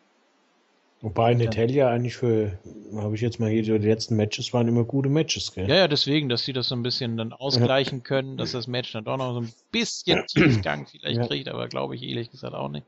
Wobei 1.02 1.36
Natalia 1.36 1.90
eigentlich 1.90 2.16
für, 2.16 2.58
habe 2.96 3.14
ich 3.14 3.22
jetzt 3.22 3.40
mal 3.40 3.52
hier, 3.52 3.62
die 3.62 3.88
letzten 3.88 4.16
Matches 4.16 4.52
waren 4.54 4.68
immer 4.68 4.84
gute 4.84 5.10
Matches, 5.10 5.54
gell? 5.54 5.70
ja, 5.70 5.76
ja, 5.76 5.88
deswegen, 5.88 6.28
dass 6.28 6.44
sie 6.44 6.54
das 6.54 6.70
so 6.70 6.76
ein 6.76 6.82
bisschen 6.82 7.18
dann 7.18 7.34
ausgleichen 7.34 8.02
können, 8.02 8.38
dass 8.38 8.54
das 8.54 8.66
Match 8.66 8.94
dann 8.94 9.04
doch 9.04 9.18
noch 9.18 9.34
so 9.34 9.42
ein 9.42 9.54
bisschen 9.72 10.26
Tiefgang 10.26 10.88
vielleicht 10.88 11.20
Ja. 11.20 11.28
kriegt, 11.28 11.50
aber 11.50 11.68
glaube 11.68 11.96
ich 11.96 12.02
ehrlich 12.02 12.32
gesagt 12.32 12.56
auch 12.56 12.70
nicht. 12.70 12.86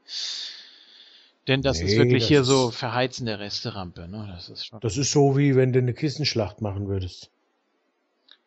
Denn 1.49 1.63
das 1.63 1.81
ist 1.81 1.93
Nee, 1.93 1.97
wirklich 1.97 2.21
das 2.21 2.27
hier 2.27 2.41
ist- 2.41 2.47
so 2.47 2.69
verheizende 2.69 3.39
Resterampe, 3.39 4.07
ne? 4.07 4.29
Das 4.31 4.49
ist 4.49 4.67
schon. 4.67 4.79
Das 4.81 4.97
ist 4.97 5.11
so, 5.11 5.35
wie 5.35 5.55
wenn 5.55 5.73
du 5.73 5.79
eine 5.79 5.95
Kissenschlacht 5.95 6.61
machen 6.61 6.87
würdest. 6.87 7.31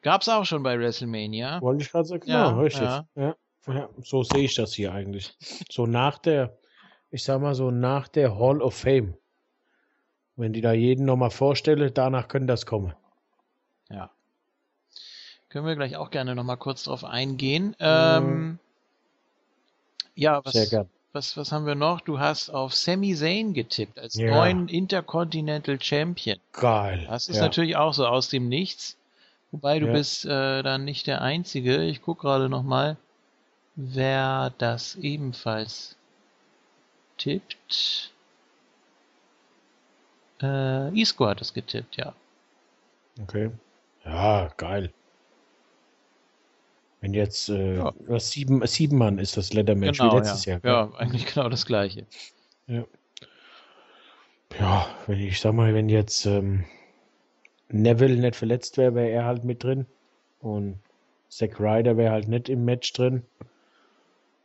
Gab's 0.03 0.29
auch 0.29 0.45
schon 0.45 0.63
bei 0.63 0.79
WrestleMania. 0.79 1.61
Wollte 1.61 1.83
ich 1.83 1.91
gerade 1.91 2.07
sagen, 2.07 2.23
Ja, 2.27 2.51
genau, 2.51 2.61
richtig. 2.63 2.83
ja. 2.83 3.05
Ja. 3.17 3.37
Ja, 3.67 3.89
so 4.05 4.23
sehe 4.23 4.45
ich 4.45 4.55
das 4.55 4.73
hier 4.75 4.93
eigentlich. 4.93 5.37
So 5.69 5.87
nach 5.87 6.19
der, 6.19 6.57
ich 7.11 7.25
sag 7.25 7.41
mal 7.41 7.57
so 7.57 7.73
nach 7.73 8.07
der 8.07 8.39
Hall 8.39 8.63
of 8.63 8.75
Fame. 8.75 9.17
Wenn 10.37 10.53
die 10.53 10.61
da 10.61 10.73
jeden 10.73 11.05
nochmal 11.05 11.31
vorstelle, 11.31 11.91
danach 11.91 12.29
könnte 12.29 12.47
das 12.47 12.67
kommen. 12.67 12.95
Ja. 13.91 14.11
Können 15.49 15.67
wir 15.67 15.75
gleich 15.75 15.97
auch 15.97 16.11
gerne 16.11 16.37
nochmal 16.37 16.57
kurz 16.57 16.85
drauf 16.85 17.05
eingehen. 17.05 17.75
Ähm, 17.81 18.61
ja, 20.15 20.45
was, 20.45 20.53
Sehr 20.55 20.67
gern. 20.67 20.89
Was, 21.13 21.37
was 21.37 21.53
haben 21.53 21.67
wir 21.67 21.75
noch? 21.75 22.01
Du 22.01 22.19
hast 22.19 22.51
auf 22.51 22.75
Sami 22.75 23.15
Zayn 23.15 23.53
getippt 23.55 23.99
als 23.99 24.15
Ja. 24.15 24.31
neuen 24.31 24.69
Intercontinental 24.69 25.81
Champion. 25.81 26.39
Geil. 26.53 27.07
Das 27.09 27.29
ist 27.29 27.37
ja. 27.37 27.43
natürlich 27.43 27.77
auch 27.77 27.95
so 27.95 28.07
aus 28.07 28.29
dem 28.29 28.49
Nichts. 28.49 28.97
Wobei 29.51 29.79
du 29.79 29.87
Ja. 29.87 29.93
bist 29.93 30.25
äh, 30.25 30.63
dann 30.63 30.85
nicht 30.85 31.07
der 31.07 31.21
Einzige. 31.21 31.83
Ich 31.85 32.01
guck 32.03 32.21
gerade 32.21 32.49
nochmal, 32.49 32.97
wer 33.77 34.53
das 34.59 34.97
ebenfalls 34.97 35.97
tippt. 37.19 38.11
Äh, 40.43 40.99
Isco 40.99 41.27
hat 41.27 41.41
es 41.41 41.53
getippt, 41.55 41.97
ja. 41.97 42.15
Okay. 43.21 43.51
Ja, 44.05 44.51
geil. 44.57 44.93
Wenn 47.03 47.15
jetzt 47.15 47.49
äh, 47.51 47.77
Ja. 47.77 47.93
was 48.07 48.31
sieben, 48.31 48.65
sieben 48.67 48.97
Mann 48.97 49.19
ist 49.19 49.37
das 49.37 49.53
Leather-Match 49.53 50.01
wie 50.01 50.17
letztes 50.17 50.45
ja. 50.47 50.61
Jahr. 50.63 50.91
ja, 50.93 50.99
eigentlich 50.99 51.27
genau 51.27 51.49
das 51.49 51.67
gleiche. 51.67 52.07
Ja, 54.59 54.87
wenn 55.07 55.19
ich 55.19 55.41
sag 55.41 55.53
mal, 55.53 55.75
wenn 55.75 55.89
jetzt 55.89 56.27
ähm, 56.27 56.65
Neville 57.69 58.17
nicht 58.17 58.37
verletzt 58.37 58.79
wäre, 58.79 58.95
wäre 58.95 59.11
er 59.11 59.25
halt 59.25 59.45
mit 59.45 59.65
drin. 59.65 59.87
Und 60.41 60.79
Zack 61.29 61.59
Ryder 61.59 61.97
wäre 61.97 62.13
halt 62.13 62.29
nicht 62.29 62.49
im 62.49 62.65
Match 62.65 62.93
drin. 62.93 63.23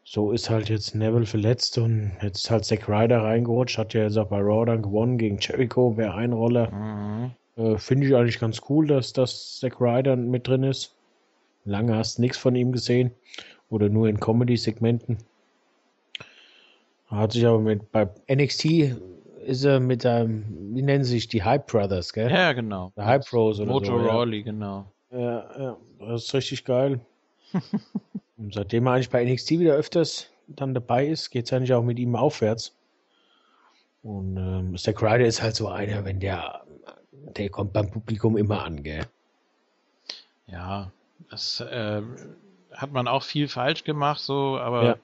So 0.04 0.32
ist 0.32 0.50
halt 0.50 0.70
jetzt 0.70 0.96
Neville 0.96 1.26
verletzt 1.26 1.78
und 1.78 2.14
jetzt 2.22 2.46
ist 2.46 2.50
halt 2.50 2.66
Zack 2.66 2.88
Ryder 2.90 3.22
reingerutscht. 3.24 3.78
Hat 3.78 3.94
ja 3.94 4.04
jetzt 4.04 4.18
auch 4.18 4.30
bei 4.30 4.40
Raw 4.40 4.66
dann 4.66 4.82
gewonnen 4.82 5.18
gegen 5.20 5.38
Jericho, 5.40 5.96
wäre 5.96 6.16
ein 6.16 6.34
Roller. 6.34 6.72
Mhm. 6.72 7.32
Äh, 7.56 7.78
Finde 7.78 8.08
ich 8.08 8.16
eigentlich 8.16 8.40
ganz 8.40 8.62
cool, 8.70 8.88
dass 8.88 9.14
das 9.14 9.60
Zack 9.60 9.80
Ryder 9.80 10.16
mit 10.16 10.48
drin 10.48 10.64
ist. 10.64 10.96
Lange 11.68 11.96
hast 11.96 12.18
du 12.18 12.22
nichts 12.22 12.38
von 12.38 12.56
ihm 12.56 12.72
gesehen. 12.72 13.12
Oder 13.70 13.90
nur 13.90 14.08
in 14.08 14.20
Comedy-Segmenten. 14.20 15.18
Hat 17.08 17.32
sich 17.34 17.46
aber 17.46 17.60
mit 17.60 17.92
bei 17.92 18.10
NXT 18.30 18.96
ist 19.46 19.64
er 19.64 19.80
mit 19.80 20.06
einem, 20.06 20.76
wie 20.76 20.82
nennen 20.82 21.06
sie 21.06 21.12
sich, 21.12 21.28
die 21.30 21.44
Hype 21.44 21.68
Brothers, 21.68 22.12
gell? 22.12 22.30
Ja, 22.30 22.52
genau. 22.52 22.92
Die 22.98 23.02
Hype 23.02 23.26
Bros 23.30 23.60
oder 23.60 23.72
Motor 23.72 24.00
so. 24.00 24.06
ja. 24.06 24.12
Rawley, 24.12 24.44
genau. 24.44 24.92
Ja, 25.10 25.60
ja, 25.60 25.78
das 26.00 26.26
ist 26.26 26.34
richtig 26.34 26.66
geil. 26.66 27.00
Und 28.38 28.54
seitdem 28.54 28.86
er 28.88 28.94
eigentlich 28.94 29.10
bei 29.10 29.24
NXT 29.24 29.52
wieder 29.52 29.74
öfters 29.74 30.30
dann 30.48 30.74
dabei 30.74 31.08
ist, 31.08 31.30
geht 31.30 31.46
es 31.46 31.54
eigentlich 31.54 31.74
auch 31.74 31.84
mit 31.84 31.98
ihm 31.98 32.16
aufwärts. 32.16 32.76
Und 34.04 34.38
ähm, 34.38 34.78
Zack 34.78 35.02
Ryder 35.02 35.26
ist 35.26 35.42
halt 35.42 35.56
so 35.56 35.70
einer, 35.70 36.04
wenn 36.06 36.20
der, 36.20 36.62
der 37.12 37.50
kommt 37.50 37.74
beim 37.74 37.90
Publikum 37.90 38.38
immer 38.38 38.64
an, 38.64 38.84
gell? 38.84 39.06
Ja, 40.48 40.92
das 41.30 41.60
äh, 41.62 42.02
hat 42.72 42.92
man 42.92 43.08
auch 43.08 43.24
viel 43.24 43.48
falsch 43.48 43.84
gemacht, 43.84 44.22
so, 44.22 44.58
aber 44.60 44.84
Ja. 44.84 44.96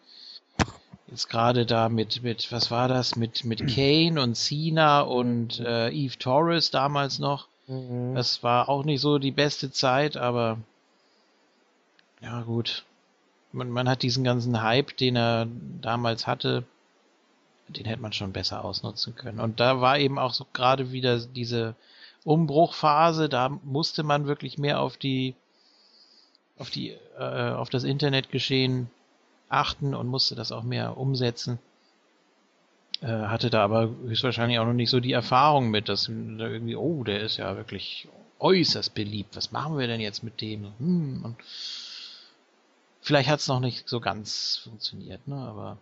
jetzt 1.07 1.29
gerade 1.29 1.65
da 1.65 1.89
mit, 1.89 2.23
mit, 2.23 2.51
was 2.51 2.71
war 2.71 2.87
das, 2.87 3.15
mit, 3.15 3.43
mit 3.43 3.67
Kane 3.67 4.21
und 4.21 4.35
Cena 4.35 5.01
und 5.01 5.59
äh, 5.59 5.89
Eve 5.89 6.17
Torres 6.17 6.71
damals 6.71 7.19
noch. 7.19 7.47
Das 8.13 8.43
war 8.43 8.67
auch 8.67 8.83
nicht 8.83 8.99
so 8.99 9.19
die 9.19 9.31
beste 9.31 9.71
Zeit, 9.71 10.17
aber 10.17 10.57
ja 12.21 12.41
gut. 12.41 12.83
Man, 13.53 13.69
man 13.69 13.87
hat 13.87 14.01
diesen 14.01 14.23
ganzen 14.23 14.61
Hype, 14.61 14.97
den 14.97 15.15
er 15.15 15.47
damals 15.81 16.27
hatte, 16.27 16.63
den 17.69 17.85
hätte 17.85 18.01
man 18.01 18.11
schon 18.11 18.33
besser 18.33 18.65
ausnutzen 18.65 19.15
können. 19.15 19.39
Und 19.39 19.59
da 19.59 19.79
war 19.79 19.97
eben 19.97 20.19
auch 20.19 20.33
so 20.33 20.45
gerade 20.53 20.91
wieder 20.91 21.19
diese 21.19 21.75
Umbruchphase, 22.25 23.29
da 23.29 23.49
musste 23.63 24.03
man 24.03 24.27
wirklich 24.27 24.57
mehr 24.57 24.79
auf 24.81 24.97
die 24.97 25.35
auf 26.57 26.69
die 26.69 26.91
äh, 27.17 27.51
auf 27.51 27.69
das 27.69 27.83
Internetgeschehen 27.83 28.89
achten 29.49 29.93
und 29.95 30.07
musste 30.07 30.35
das 30.35 30.51
auch 30.51 30.63
mehr 30.63 30.97
umsetzen. 30.97 31.59
Äh, 33.01 33.07
hatte 33.07 33.49
da 33.49 33.63
aber 33.63 33.89
höchstwahrscheinlich 34.05 34.59
auch 34.59 34.65
noch 34.65 34.73
nicht 34.73 34.89
so 34.89 34.99
die 34.99 35.11
Erfahrung 35.11 35.69
mit, 35.69 35.89
dass 35.89 36.05
da 36.05 36.47
irgendwie, 36.47 36.75
oh, 36.75 37.03
der 37.03 37.21
ist 37.21 37.37
ja 37.37 37.55
wirklich 37.57 38.07
äußerst 38.39 38.93
beliebt. 38.93 39.35
Was 39.35 39.51
machen 39.51 39.77
wir 39.77 39.87
denn 39.87 40.01
jetzt 40.01 40.23
mit 40.23 40.41
dem? 40.41 40.73
Hm, 40.79 41.21
und 41.25 41.35
vielleicht 43.01 43.29
hat 43.29 43.39
es 43.39 43.47
noch 43.47 43.59
nicht 43.59 43.87
so 43.87 43.99
ganz 43.99 44.57
funktioniert, 44.63 45.27
ne? 45.27 45.35
Aber 45.35 45.77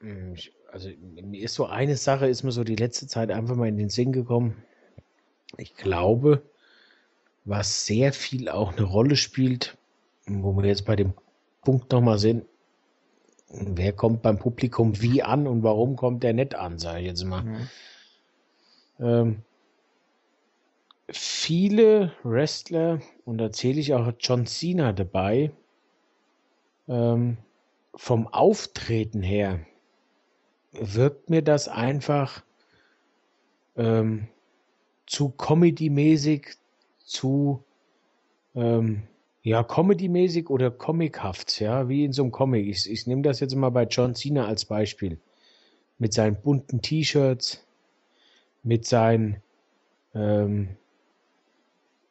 Hm, 0.00 0.36
Also 0.72 0.90
mir 1.00 1.42
ist 1.42 1.54
so 1.54 1.66
eine 1.66 1.96
Sache, 1.96 2.26
ist 2.28 2.42
mir 2.42 2.52
so 2.52 2.64
die 2.64 2.76
letzte 2.76 3.06
Zeit 3.06 3.30
einfach 3.30 3.56
mal 3.56 3.68
in 3.68 3.78
den 3.78 3.90
Sinn 3.90 4.12
gekommen. 4.12 4.62
Ich 5.58 5.74
glaube, 5.76 6.42
was 7.46 7.86
sehr 7.86 8.12
viel 8.12 8.48
auch 8.48 8.72
eine 8.72 8.82
Rolle 8.82 9.16
spielt, 9.16 9.78
wo 10.26 10.54
wir 10.56 10.66
jetzt 10.66 10.84
bei 10.84 10.96
dem 10.96 11.14
Punkt 11.62 11.90
nochmal 11.92 12.18
sind, 12.18 12.44
wer 13.48 13.92
kommt 13.92 14.22
beim 14.22 14.38
Publikum 14.38 15.00
wie 15.00 15.22
an 15.22 15.46
und 15.46 15.62
warum 15.62 15.96
kommt 15.96 16.22
der 16.22 16.34
nicht 16.34 16.54
an, 16.54 16.78
sage 16.78 17.00
ich 17.00 17.06
jetzt 17.06 17.24
mal. 17.24 17.42
hm, 17.44 17.68
Ähm, 18.98 19.42
viele 21.08 22.12
Wrestler, 22.24 23.00
und 23.24 23.38
da 23.38 23.52
zähle 23.52 23.80
ich 23.80 23.94
auch 23.94 24.12
John 24.18 24.46
Cena 24.46 24.92
dabei, 24.92 25.52
ähm, 26.88 27.38
vom 27.94 28.26
Auftreten 28.28 29.22
her 29.22 29.60
wirkt 30.72 31.30
mir 31.30 31.42
das 31.42 31.68
einfach 31.68 32.42
ähm, 33.76 34.28
zu 35.06 35.30
Comedy-mäßig, 35.30 36.56
zu 37.06 37.64
ähm, 38.54 39.04
ja, 39.42 39.62
Comedy-mäßig 39.62 40.50
oder 40.50 40.70
comichaft, 40.70 41.60
ja, 41.60 41.88
wie 41.88 42.04
in 42.04 42.12
so 42.12 42.22
einem 42.22 42.32
Comic. 42.32 42.66
Ich, 42.66 42.90
ich 42.90 43.06
nehme 43.06 43.22
das 43.22 43.40
jetzt 43.40 43.54
mal 43.54 43.70
bei 43.70 43.84
John 43.84 44.14
Cena 44.14 44.46
als 44.46 44.64
Beispiel. 44.64 45.18
Mit 45.98 46.12
seinen 46.12 46.36
bunten 46.36 46.82
T-Shirts, 46.82 47.64
mit 48.62 48.84
seinen 48.86 49.42
ähm, 50.14 50.76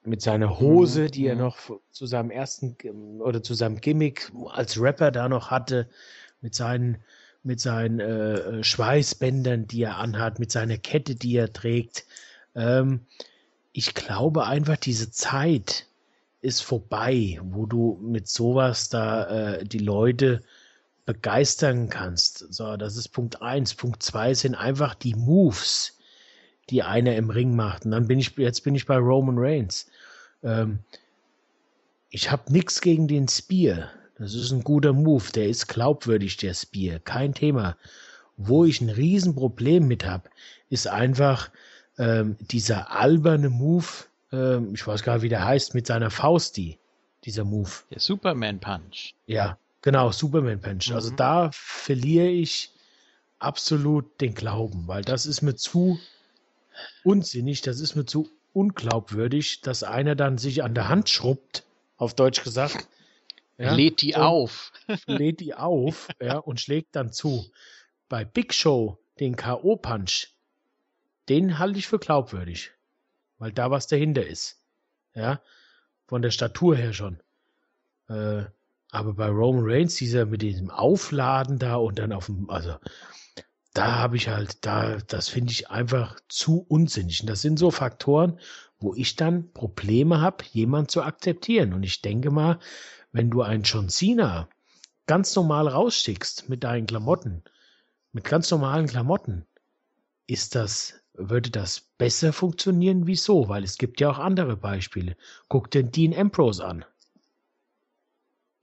mit 0.06 0.22
seiner 0.22 0.60
Hose, 0.60 1.04
Mhm, 1.04 1.12
die 1.12 1.28
er 1.28 1.36
mhm. 1.36 1.42
noch 1.42 1.58
zu 1.92 2.06
seinem 2.06 2.32
ersten 2.32 2.78
oder 3.22 3.44
zu 3.44 3.54
seinem 3.54 3.82
Gimmick 3.82 4.32
als 4.52 4.80
Rapper 4.80 5.12
da 5.12 5.28
noch 5.28 5.52
hatte, 5.52 5.90
mit 6.42 6.56
seinen 6.56 6.98
mit 7.44 7.60
seinen 7.60 8.00
äh, 8.00 8.34
äh, 8.34 8.64
Schweißbändern, 8.64 9.68
die 9.68 9.84
er 9.84 9.98
anhat, 9.98 10.40
mit 10.40 10.52
seiner 10.52 10.78
Kette, 10.78 11.16
die 11.16 11.36
er 11.36 11.54
trägt. 11.54 12.06
Ähm, 12.56 13.02
ich 13.78 13.94
glaube 13.94 14.46
einfach, 14.46 14.78
diese 14.78 15.12
Zeit 15.12 15.86
ist 16.40 16.62
vorbei, 16.62 17.42
wo 17.44 17.66
du 17.66 18.00
mit 18.02 18.30
sowas 18.30 18.88
da 18.88 19.26
äh, 19.58 19.66
die 19.66 19.80
Leute 19.80 20.42
begeistern 21.06 21.90
kannst. 21.90 22.54
So, 22.54 22.78
das 22.78 22.96
ist 22.96 23.10
Punkt 23.10 23.42
eins. 23.42 23.74
Punkt 23.74 24.02
zwei 24.02 24.34
sind 24.34 24.56
einfach 24.56 24.96
die 24.96 25.14
Moves, 25.14 25.98
die 26.70 26.84
einer 26.84 27.18
im 27.18 27.30
Ring 27.30 27.54
macht. 27.54 27.84
Und 27.84 27.92
dann 27.92 28.08
bin 28.08 28.18
ich, 28.18 28.38
jetzt 28.38 28.64
bin 28.64 28.76
ich 28.76 28.86
bei 28.86 28.96
Roman 28.96 29.38
Reigns. 29.38 29.88
Ähm, 30.42 30.80
ich 32.10 32.32
habe 32.32 32.54
nichts 32.54 32.80
gegen 32.80 33.10
den 33.10 33.28
Spear. 33.28 33.90
Das 34.18 34.36
ist 34.36 34.52
ein 34.52 34.64
guter 34.64 34.94
Move. 34.94 35.34
Der 35.34 35.50
ist 35.50 35.68
glaubwürdig, 35.68 36.38
der 36.38 36.54
Spear. 36.54 37.00
Kein 37.00 37.34
Thema. 37.34 37.76
Wo 38.38 38.64
ich 38.64 38.80
ein 38.80 38.90
Riesenproblem 38.90 39.86
mit 39.86 40.06
habe, 40.06 40.30
ist 40.70 40.88
einfach 40.88 41.50
ähm, 41.98 42.36
dieser 42.40 42.92
alberne 42.92 43.50
Move. 43.50 43.86
Ähm, 44.32 44.74
ich 44.74 44.86
weiß 44.86 45.04
gar 45.04 45.16
nicht, 45.16 45.24
wie 45.24 45.30
der 45.30 45.46
heißt, 45.46 45.74
mit 45.76 45.88
seiner 45.88 46.12
Faust, 46.12 46.58
die. 46.58 46.78
Dieser 47.24 47.44
Move. 47.44 47.70
der 47.90 48.00
Superman 48.00 48.60
Punch. 48.60 49.16
Ja, 49.26 49.58
genau, 49.82 50.12
Superman 50.12 50.62
Punch. 50.62 50.92
Also 50.92 51.12
Mhm. 51.12 51.16
da 51.16 51.50
verliere 51.54 52.28
ich 52.28 52.70
absolut 53.40 54.22
den 54.22 54.36
Glauben, 54.36 54.88
weil 54.88 55.02
das 55.04 55.26
ist 55.26 55.42
mir 55.42 55.56
zu 55.56 56.00
unsinnig, 57.04 57.62
das 57.62 57.80
ist 57.80 57.96
mir 57.96 58.06
zu 58.06 58.30
unglaubwürdig, 58.54 59.62
dass 59.62 59.84
einer 59.84 60.16
dann 60.16 60.38
sich 60.38 60.64
an 60.64 60.74
der 60.76 60.88
Hand 60.90 61.10
schrubbt, 61.10 61.64
auf 61.98 62.14
Deutsch 62.14 62.44
gesagt. 62.44 62.88
ja, 63.58 63.74
Lädt 63.74 64.02
die 64.02 64.16
auf. 64.16 64.72
lädt 65.08 65.40
die 65.40 65.54
auf 65.56 66.08
ja, 66.22 66.38
und 66.38 66.60
schlägt 66.60 66.96
dann 66.96 67.12
zu. 67.12 67.46
Bei 68.10 68.24
Big 68.24 68.54
Show, 68.54 68.98
den 69.20 69.36
K.O.-Punch, 69.36 70.28
den 71.30 71.60
halte 71.60 71.80
ich 71.80 71.88
für 71.88 72.00
glaubwürdig, 72.00 72.72
weil 73.38 73.52
da 73.52 73.72
was 73.72 73.88
dahinter 73.88 74.26
ist. 74.26 74.62
Ja, 75.14 75.42
von 76.08 76.22
der 76.22 76.32
Statur 76.32 76.76
her 76.76 76.94
schon. 76.94 77.22
Äh, 78.10 78.46
aber 78.92 79.14
bei 79.14 79.28
Roman 79.28 79.64
Reigns, 79.66 79.96
dieser 79.96 80.26
mit 80.26 80.42
diesem 80.42 80.70
Aufladen 80.70 81.60
da 81.60 81.76
und 81.76 82.00
dann 82.00 82.14
auf 82.14 82.28
dem, 82.28 82.50
also 82.50 82.76
da 83.74 83.96
habe 83.96 84.16
ich 84.16 84.30
halt, 84.30 84.66
da, 84.66 84.98
das 85.08 85.28
finde 85.28 85.52
ich 85.52 85.70
einfach 85.70 86.18
zu 86.30 86.66
unsinnig. 86.70 87.22
Und 87.22 87.30
das 87.30 87.42
sind 87.42 87.60
so 87.60 87.72
Faktoren, 87.72 88.40
wo 88.80 88.96
ich 88.96 89.18
dann 89.18 89.52
Probleme 89.52 90.22
habe, 90.22 90.46
jemand 90.52 90.92
zu 90.92 91.04
akzeptieren. 91.04 91.74
Und 91.74 91.84
ich 91.84 92.02
denke 92.02 92.32
mal, 92.32 92.60
wenn 93.12 93.30
du 93.30 93.42
einen 93.42 93.64
John 93.64 93.90
Cena 93.90 94.48
ganz 95.08 95.36
normal 95.36 95.68
rausschickst 95.68 96.48
mit 96.48 96.64
deinen 96.64 96.88
Klamotten, 96.88 97.44
mit 98.14 98.24
ganz 98.24 98.50
normalen 98.50 98.88
Klamotten, 98.88 99.46
ist 100.26 100.56
das, 100.56 101.02
würde 101.18 101.50
das 101.50 101.82
besser 101.98 102.34
funktionieren? 102.34 103.08
Wieso? 103.08 103.48
Weil 103.50 103.64
es 103.64 103.78
gibt 103.78 104.00
ja 104.02 104.10
auch 104.10 104.20
andere 104.20 104.58
Beispiele. 104.58 105.16
Guck 105.50 105.72
dir 105.72 105.84
Dean 105.84 106.14
Ambrose 106.14 106.64
an. 106.66 106.86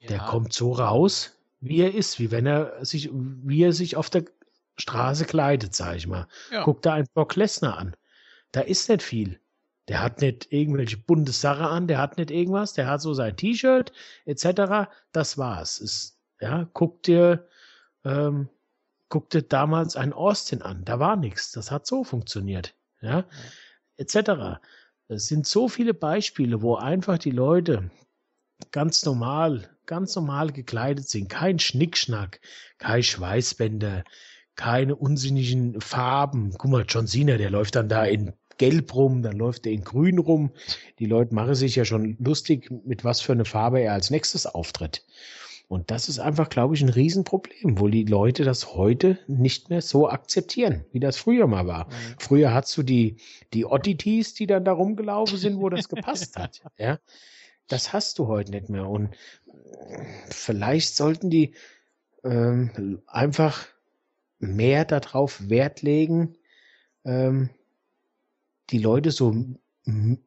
Der 0.09 0.19
Ja. 0.19 0.27
kommt 0.27 0.53
so 0.53 0.73
raus, 0.73 1.39
wie 1.61 1.81
er 1.81 1.95
ist, 1.95 2.19
wie 2.19 2.31
wenn 2.31 2.47
er 2.47 2.85
sich, 2.85 3.09
wie 3.13 3.63
er 3.63 3.73
sich 3.73 3.97
auf 3.97 4.11
der 4.11 4.25
Straße 4.77 5.25
kleidet, 5.27 5.75
sag 5.75 5.97
ich 5.97 6.07
mal. 6.07 6.27
Ja. 6.51 6.65
Guck 6.65 6.83
da 6.83 6.95
einen 6.95 7.07
Brock 7.15 7.37
Lesnar 7.37 7.79
an. 7.79 7.97
Da 8.51 8.63
ist 8.63 8.89
nicht 8.89 9.03
viel. 9.03 9.39
Der 9.89 10.03
hat 10.03 10.21
nicht 10.21 10.53
irgendwelche 10.53 10.97
bunte 10.97 11.33
Sache 11.33 11.67
an, 11.67 11.87
der 11.89 11.99
hat 11.99 12.17
nicht 12.17 12.31
irgendwas, 12.31 12.73
der 12.73 12.87
hat 12.87 13.01
so 13.01 13.15
sein 13.15 13.37
T-Shirt 13.37 13.93
etc. 14.25 14.89
Das 15.13 15.39
war's. 15.39 15.79
Ist, 15.79 16.19
ja, 16.41 16.69
guck 16.73 17.03
dir, 17.03 17.47
ähm, 18.05 18.49
guck 19.12 19.28
dir 19.28 19.43
damals 19.43 19.95
einen 19.95 20.15
Austin 20.15 20.62
an. 20.62 20.87
Da 20.87 20.99
war 20.99 21.17
nichts. 21.17 21.53
Das 21.53 21.71
hat 21.71 21.87
so 21.87 22.03
funktioniert. 22.03 22.75
Ja, 23.03 23.27
etc. 23.99 24.59
Es 25.09 25.27
sind 25.27 25.47
so 25.47 25.69
viele 25.69 25.93
Beispiele, 25.93 26.62
wo 26.62 26.77
einfach 26.77 27.19
die 27.19 27.31
Leute 27.31 27.91
ganz 28.71 29.05
normal, 29.05 29.69
ganz 29.85 30.17
normal 30.17 30.51
gekleidet 30.51 31.11
sind. 31.11 31.28
Kein 31.28 31.59
Schnickschnack, 31.59 32.41
kein 32.78 33.03
Schweißbänder, 33.03 34.05
keine 34.57 34.97
unsinnigen 34.97 35.78
Farben. 35.83 36.55
Guck 36.57 36.71
mal, 36.71 36.87
John 36.89 37.07
Cena, 37.07 37.37
der 37.37 37.51
läuft 37.51 37.75
dann 37.75 37.91
da 37.91 38.07
in 38.07 38.33
Gelb 38.57 38.95
rum, 38.95 39.23
dann 39.23 39.37
läuft 39.37 39.67
er 39.67 39.73
in 39.73 39.85
Grün 39.85 40.21
rum. 40.21 40.53
Die 40.99 41.07
Leute 41.07 41.35
machen 41.35 41.55
sich 41.55 41.77
ja 41.77 41.85
schon 41.85 42.17
lustig, 42.19 42.71
mit 42.87 43.05
was 43.05 43.21
für 43.21 43.33
eine 43.33 43.45
Farbe 43.45 43.81
er 43.81 43.93
als 43.93 44.09
nächstes 44.09 44.47
auftritt. 44.47 45.05
Und 45.69 45.91
das 45.91 46.09
ist 46.09 46.19
einfach, 46.19 46.49
glaube 46.49 46.75
ich, 46.75 46.83
ein 46.83 46.91
Riesenproblem, 46.91 47.81
wo 47.81 47.89
die 47.89 48.05
Leute 48.05 48.45
das 48.45 48.75
heute 48.75 49.19
nicht 49.27 49.71
mehr 49.71 49.81
so 49.81 50.09
akzeptieren, 50.09 50.85
wie 50.93 51.01
das 51.01 51.17
früher 51.17 51.47
mal 51.47 51.67
war. 51.67 51.87
Mhm. 51.87 51.91
Früher 52.19 52.53
hattest 52.53 52.77
du 52.77 52.83
die, 52.83 53.17
die 53.55 53.65
Oddities, 53.65 54.35
die 54.35 54.47
dann 54.47 54.65
da 54.65 54.73
rumgelaufen 54.73 55.39
sind, 55.39 55.59
wo 55.59 55.69
das 55.71 55.89
gepasst 55.89 56.37
hat. 56.37 56.62
Ja, 56.78 56.99
das 57.69 57.93
hast 57.93 58.19
du 58.19 58.27
heute 58.27 58.51
nicht 58.51 58.69
mehr. 58.69 58.89
Und 58.89 59.15
vielleicht 60.28 60.95
sollten 60.95 61.31
die 61.31 61.55
ähm, 62.25 63.03
einfach 63.07 63.67
mehr 64.39 64.85
darauf 64.85 65.49
Wert 65.49 65.83
legen, 65.83 66.37
ähm, 67.05 67.51
die 68.71 68.78
Leute 68.78 69.11
so 69.11 69.35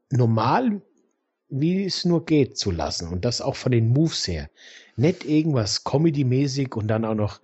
normal, 0.10 0.82
wie 1.50 1.86
es 1.86 2.06
nur 2.06 2.26
geht, 2.26 2.58
zu 2.58 2.72
lassen. 2.72 3.10
Und 3.10 3.26
das 3.26 3.42
auch 3.42 3.56
von 3.56 3.72
den 3.72 3.90
Moves 3.90 4.28
her. 4.28 4.50
Nicht 4.96 5.26
irgendwas 5.26 5.84
Comedy-mäßig 5.84 6.76
und 6.76 6.88
dann 6.88 7.06
auch 7.06 7.16
noch 7.16 7.40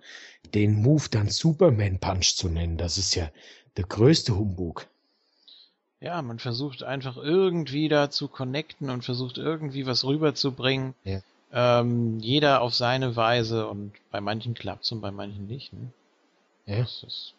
den 0.54 0.82
Move 0.82 1.08
dann 1.10 1.28
Superman 1.28 1.98
Punch 1.98 2.34
zu 2.36 2.48
nennen. 2.48 2.76
Das 2.78 2.98
ist 2.98 3.14
ja 3.14 3.30
der 3.76 3.84
größte 3.84 4.36
Humbug. 4.36 4.86
Ja, 6.00 6.20
man 6.20 6.38
versucht 6.38 6.82
einfach 6.82 7.16
irgendwie 7.16 7.88
da 7.88 8.10
zu 8.10 8.26
connecten 8.26 8.90
und 8.90 9.04
versucht 9.04 9.38
irgendwie 9.38 9.86
was 9.86 10.04
rüberzubringen. 10.04 10.94
Ja. 11.04 11.20
Ähm, 11.52 12.18
jeder 12.18 12.60
auf 12.62 12.74
seine 12.74 13.14
Weise 13.14 13.68
und 13.68 13.92
bei 14.10 14.20
manchen 14.20 14.54
klappt's 14.54 14.90
und 14.90 15.00
bei 15.00 15.10
manchen 15.10 15.46
nicht. 15.46 15.72
Ne? 15.72 15.92
Ja. 16.66 16.78
Das 16.78 17.04
ist, 17.06 17.34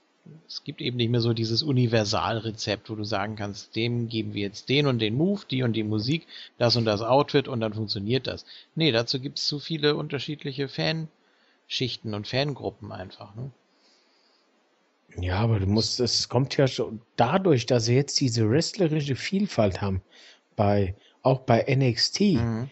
es 0.48 0.64
gibt 0.64 0.82
eben 0.82 0.98
nicht 0.98 1.10
mehr 1.10 1.20
so 1.20 1.34
dieses 1.34 1.64
Universalrezept, 1.64 2.90
wo 2.90 2.96
du 2.96 3.04
sagen 3.04 3.36
kannst, 3.36 3.76
dem 3.76 4.08
geben 4.08 4.34
wir 4.34 4.44
jetzt 4.44 4.70
den 4.70 4.88
und 4.88 5.00
den 5.00 5.16
Move, 5.16 5.42
die 5.50 5.64
und 5.64 5.74
die 5.74 5.84
Musik, 5.84 6.28
das 6.58 6.76
und 6.76 6.86
das 6.86 7.02
Outfit 7.02 7.48
und 7.48 7.60
dann 7.60 7.74
funktioniert 7.74 8.28
das. 8.28 8.46
Nee, 8.76 8.92
dazu 8.92 9.20
gibt's 9.20 9.48
zu 9.48 9.60
viele 9.60 9.96
unterschiedliche 9.96 10.70
Fanschichten 10.70 12.14
und 12.14 12.28
Fangruppen 12.28 12.92
einfach. 12.92 13.36
Ne? 13.36 13.52
Ja, 15.18 15.40
aber 15.40 15.60
du 15.60 15.68
musst, 15.68 16.00
es 16.00 16.30
kommt 16.30 16.56
ja 16.58 16.68
schon 16.68 17.02
dadurch, 17.16 17.66
dass 17.66 17.86
sie 17.86 17.96
jetzt 17.96 18.20
diese 18.20 18.50
wrestlerische 18.50 19.16
Vielfalt 19.16 19.82
haben, 19.82 20.02
bei, 20.56 20.96
auch 21.22 21.42
bei 21.42 21.66
NXT. 21.68 22.22
Mhm. 22.22 22.70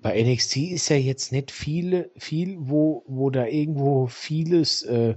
Bei 0.00 0.22
NXT 0.22 0.56
ist 0.56 0.88
ja 0.88 0.96
jetzt 0.96 1.32
nicht 1.32 1.50
viele, 1.50 2.10
viel, 2.16 2.56
wo, 2.60 3.02
wo 3.06 3.30
da 3.30 3.46
irgendwo 3.46 4.06
vieles 4.06 4.82
äh, 4.82 5.16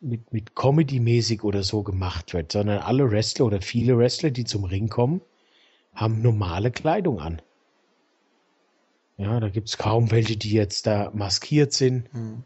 mit, 0.00 0.32
mit 0.32 0.54
Comedy-mäßig 0.54 1.42
oder 1.42 1.62
so 1.62 1.82
gemacht 1.82 2.34
wird, 2.34 2.52
sondern 2.52 2.78
alle 2.78 3.10
Wrestler 3.10 3.46
oder 3.46 3.60
viele 3.60 3.98
Wrestler, 3.98 4.30
die 4.30 4.44
zum 4.44 4.64
Ring 4.64 4.88
kommen, 4.88 5.20
haben 5.94 6.22
normale 6.22 6.70
Kleidung 6.70 7.20
an. 7.20 7.42
Ja, 9.16 9.40
da 9.40 9.48
gibt 9.48 9.68
es 9.68 9.78
kaum 9.78 10.10
welche, 10.12 10.36
die 10.36 10.52
jetzt 10.52 10.86
da 10.86 11.10
maskiert 11.12 11.72
sind. 11.72 12.12
Hm. 12.12 12.44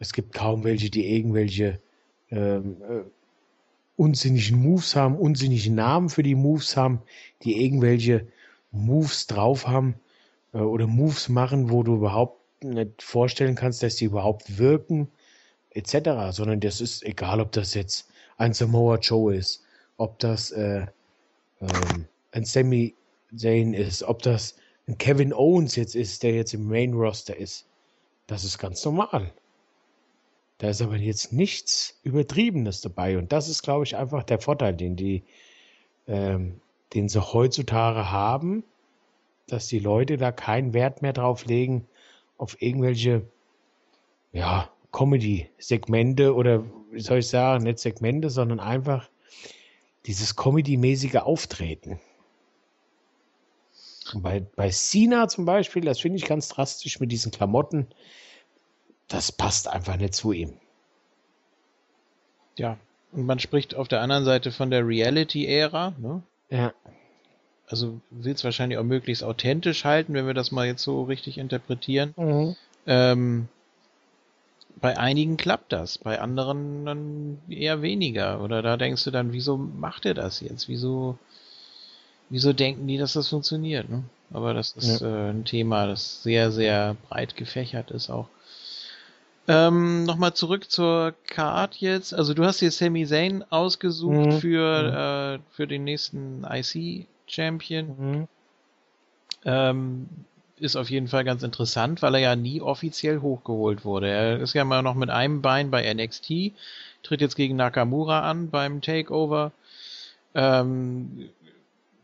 Es 0.00 0.12
gibt 0.12 0.34
kaum 0.34 0.64
welche, 0.64 0.90
die 0.90 1.06
irgendwelche 1.06 1.80
ähm, 2.30 2.76
äh, 2.82 3.02
unsinnigen 3.96 4.60
Moves 4.60 4.96
haben, 4.96 5.16
unsinnigen 5.16 5.76
Namen 5.76 6.08
für 6.08 6.24
die 6.24 6.34
Moves 6.34 6.76
haben, 6.76 7.00
die 7.42 7.64
irgendwelche 7.64 8.26
Moves 8.72 9.28
drauf 9.28 9.68
haben 9.68 9.94
äh, 10.52 10.58
oder 10.58 10.88
Moves 10.88 11.28
machen, 11.28 11.70
wo 11.70 11.84
du 11.84 11.94
überhaupt 11.94 12.40
nicht 12.64 13.02
vorstellen 13.02 13.54
kannst, 13.54 13.82
dass 13.82 13.96
die 13.96 14.06
überhaupt 14.06 14.58
wirken, 14.58 15.08
etc. 15.76 16.30
Sondern 16.30 16.60
das 16.60 16.80
ist 16.80 17.04
egal, 17.04 17.40
ob 17.40 17.52
das 17.52 17.74
jetzt 17.74 18.08
ein 18.38 18.52
Samoa 18.52 18.96
Joe 18.96 19.34
ist, 19.34 19.64
ob 19.96 20.18
das 20.18 20.50
äh, 20.50 20.86
ähm, 21.60 22.06
ein 22.32 22.44
Sami 22.44 22.94
Zayn 23.34 23.74
ist, 23.74 24.02
ob 24.02 24.22
das 24.22 24.56
ein 24.86 24.98
Kevin 24.98 25.32
Owens 25.32 25.76
jetzt 25.76 25.96
ist, 25.96 26.22
der 26.22 26.34
jetzt 26.34 26.54
im 26.54 26.68
Main 26.68 26.94
Roster 26.94 27.36
ist. 27.36 27.66
Das 28.26 28.44
ist 28.44 28.58
ganz 28.58 28.84
normal. 28.84 29.32
Da 30.58 30.70
ist 30.70 30.80
aber 30.80 30.96
jetzt 30.96 31.32
nichts 31.32 31.98
Übertriebenes 32.02 32.80
dabei. 32.80 33.18
Und 33.18 33.32
das 33.32 33.48
ist, 33.48 33.62
glaube 33.62 33.84
ich, 33.84 33.96
einfach 33.96 34.22
der 34.22 34.38
Vorteil, 34.38 34.74
den 34.74 34.96
die, 34.96 35.22
ähm, 36.06 36.60
den 36.94 37.08
sie 37.08 37.20
heutzutage 37.20 38.10
haben, 38.10 38.64
dass 39.48 39.68
die 39.68 39.78
Leute 39.78 40.16
da 40.16 40.32
keinen 40.32 40.72
Wert 40.72 41.02
mehr 41.02 41.12
drauf 41.12 41.44
legen, 41.44 41.86
auf 42.38 42.60
irgendwelche, 42.60 43.22
ja, 44.32 44.70
Comedy-Segmente 44.96 46.34
oder 46.34 46.64
wie 46.90 47.00
soll 47.00 47.18
ich 47.18 47.28
sagen, 47.28 47.64
nicht 47.64 47.78
Segmente, 47.78 48.30
sondern 48.30 48.60
einfach 48.60 49.10
dieses 50.06 50.36
Comedy-mäßige 50.36 51.16
Auftreten. 51.16 52.00
Und 54.14 54.22
bei, 54.22 54.40
bei 54.40 54.70
Sina 54.70 55.28
zum 55.28 55.44
Beispiel, 55.44 55.82
das 55.82 56.00
finde 56.00 56.16
ich 56.16 56.24
ganz 56.24 56.48
drastisch 56.48 56.98
mit 56.98 57.12
diesen 57.12 57.30
Klamotten, 57.30 57.88
das 59.06 59.32
passt 59.32 59.68
einfach 59.68 59.98
nicht 59.98 60.14
zu 60.14 60.32
ihm. 60.32 60.54
Ja, 62.56 62.78
und 63.12 63.26
man 63.26 63.38
spricht 63.38 63.74
auf 63.74 63.88
der 63.88 64.00
anderen 64.00 64.24
Seite 64.24 64.50
von 64.50 64.70
der 64.70 64.86
Reality-Ära, 64.86 65.94
ne? 65.98 66.22
Ja. 66.48 66.72
Also 67.66 68.00
will 68.10 68.32
es 68.32 68.44
wahrscheinlich 68.44 68.78
auch 68.78 68.84
möglichst 68.84 69.22
authentisch 69.22 69.84
halten, 69.84 70.14
wenn 70.14 70.26
wir 70.26 70.34
das 70.34 70.52
mal 70.52 70.66
jetzt 70.66 70.82
so 70.82 71.02
richtig 71.02 71.36
interpretieren. 71.36 72.14
Mhm. 72.16 72.56
Ähm, 72.86 73.48
bei 74.76 74.98
einigen 74.98 75.36
klappt 75.36 75.72
das, 75.72 75.98
bei 75.98 76.20
anderen 76.20 76.84
dann 76.84 77.38
eher 77.48 77.82
weniger. 77.82 78.42
Oder 78.42 78.62
da 78.62 78.76
denkst 78.76 79.04
du 79.04 79.10
dann, 79.10 79.32
wieso 79.32 79.56
macht 79.56 80.04
er 80.06 80.14
das 80.14 80.40
jetzt? 80.40 80.68
Wieso, 80.68 81.18
wieso 82.28 82.52
denken 82.52 82.86
die, 82.86 82.98
dass 82.98 83.14
das 83.14 83.28
funktioniert? 83.28 83.88
Ne? 83.88 84.04
Aber 84.32 84.52
das 84.54 84.72
ist 84.72 85.00
äh, 85.00 85.30
ein 85.30 85.44
Thema, 85.44 85.86
das 85.86 86.22
sehr, 86.22 86.50
sehr 86.52 86.96
breit 87.08 87.36
gefächert 87.36 87.90
ist 87.90 88.10
auch. 88.10 88.28
Ähm, 89.48 90.04
Nochmal 90.04 90.34
zurück 90.34 90.70
zur 90.70 91.14
Card 91.28 91.76
jetzt. 91.76 92.12
Also 92.12 92.34
du 92.34 92.44
hast 92.44 92.58
hier 92.58 92.72
Sami 92.72 93.06
Zayn 93.06 93.44
ausgesucht 93.50 94.26
Mhm. 94.26 94.32
für, 94.32 95.38
äh, 95.40 95.54
für 95.54 95.66
den 95.66 95.84
nächsten 95.84 96.44
IC-Champion. 96.44 97.86
Mhm. 97.86 98.28
Ähm, 99.44 100.08
ist 100.58 100.76
auf 100.76 100.90
jeden 100.90 101.08
Fall 101.08 101.24
ganz 101.24 101.42
interessant, 101.42 102.02
weil 102.02 102.14
er 102.14 102.20
ja 102.20 102.36
nie 102.36 102.60
offiziell 102.60 103.20
hochgeholt 103.20 103.84
wurde. 103.84 104.08
Er 104.08 104.40
ist 104.40 104.54
ja 104.54 104.64
mal 104.64 104.82
noch 104.82 104.94
mit 104.94 105.10
einem 105.10 105.42
Bein 105.42 105.70
bei 105.70 105.92
NXT, 105.92 106.52
tritt 107.02 107.20
jetzt 107.20 107.36
gegen 107.36 107.56
Nakamura 107.56 108.28
an 108.28 108.50
beim 108.50 108.80
Takeover. 108.80 109.52
Ähm, 110.34 111.28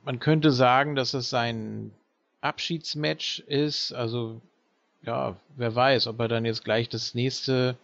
man 0.05 0.21
könnte 0.21 0.51
sagen, 0.51 0.95
dass 0.95 1.15
es 1.15 1.31
sein 1.31 1.93
Abschiedsmatch 2.41 3.41
ist. 3.41 3.93
Also 3.93 4.41
ja, 5.03 5.37
wer 5.57 5.75
weiß, 5.75 6.07
ob 6.07 6.21
er 6.21 6.29
dann 6.29 6.45
jetzt 6.45 6.65
gleich 6.65 6.89
das 6.89 7.15
nächste, 7.15 7.77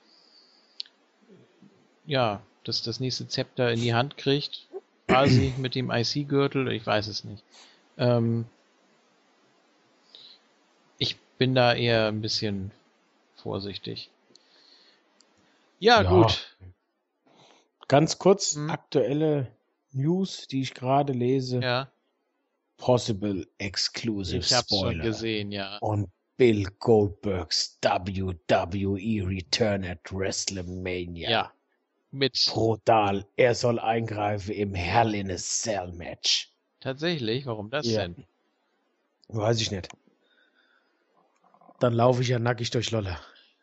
ja, 2.06 2.42
das, 2.64 2.82
das 2.82 3.00
nächste 3.00 3.26
Zepter 3.26 3.72
in 3.72 3.80
die 3.80 3.94
Hand 3.94 4.16
kriegt, 4.16 4.66
quasi 5.06 5.54
mit 5.56 5.74
dem 5.74 5.90
IC-Gürtel, 5.90 6.70
ich 6.72 6.86
weiß 6.86 7.06
es 7.06 7.24
nicht. 7.24 7.42
Ähm, 7.96 8.44
bin 11.38 11.54
da 11.54 11.74
eher 11.74 12.06
ein 12.08 12.20
bisschen 12.20 12.70
vorsichtig. 13.36 14.10
Ja, 15.78 16.02
Ja. 16.02 16.10
gut. 16.10 16.56
Ganz 17.86 18.18
kurz, 18.18 18.56
Mhm. 18.56 18.70
aktuelle 18.70 19.46
News, 19.92 20.46
die 20.48 20.60
ich 20.62 20.74
gerade 20.74 21.12
lese. 21.12 21.60
Ja, 21.60 21.90
Possible 22.76 23.46
Exclusive 23.58 24.38
ich 24.38 24.52
hab's 24.52 24.68
schon 24.68 24.78
Spoiler. 24.78 25.02
gesehen, 25.04 25.50
ja. 25.50 25.78
Und 25.78 26.10
Bill 26.36 26.64
Goldbergs 26.78 27.78
WWE 27.82 29.26
Return 29.26 29.84
at 29.84 30.12
WrestleMania. 30.12 31.28
Ja. 31.30 31.52
Mit 32.10 32.40
Brutal. 32.48 33.26
Er 33.36 33.54
soll 33.54 33.78
eingreifen 33.80 34.54
im 34.54 34.74
Hell 34.74 35.14
in 35.14 35.30
a 35.30 35.36
Cell 35.36 35.92
Match. 35.92 36.52
tatsächlich, 36.80 37.44
warum 37.46 37.70
das 37.70 37.86
Ja. 37.86 38.02
denn? 38.02 38.24
Weiß 39.28 39.60
ich 39.60 39.72
nicht. 39.72 39.88
Dann 41.80 41.92
laufe 41.92 42.22
ich 42.22 42.28
ja 42.28 42.38
nackig 42.38 42.70
durch 42.70 42.90
Lolla, 42.90 43.20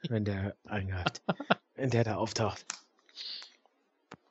wenn 0.09 0.25
der 0.25 0.55
eingreift. 0.65 1.21
wenn 1.75 1.89
der 1.89 2.03
da 2.03 2.15
auftaucht. 2.15 2.65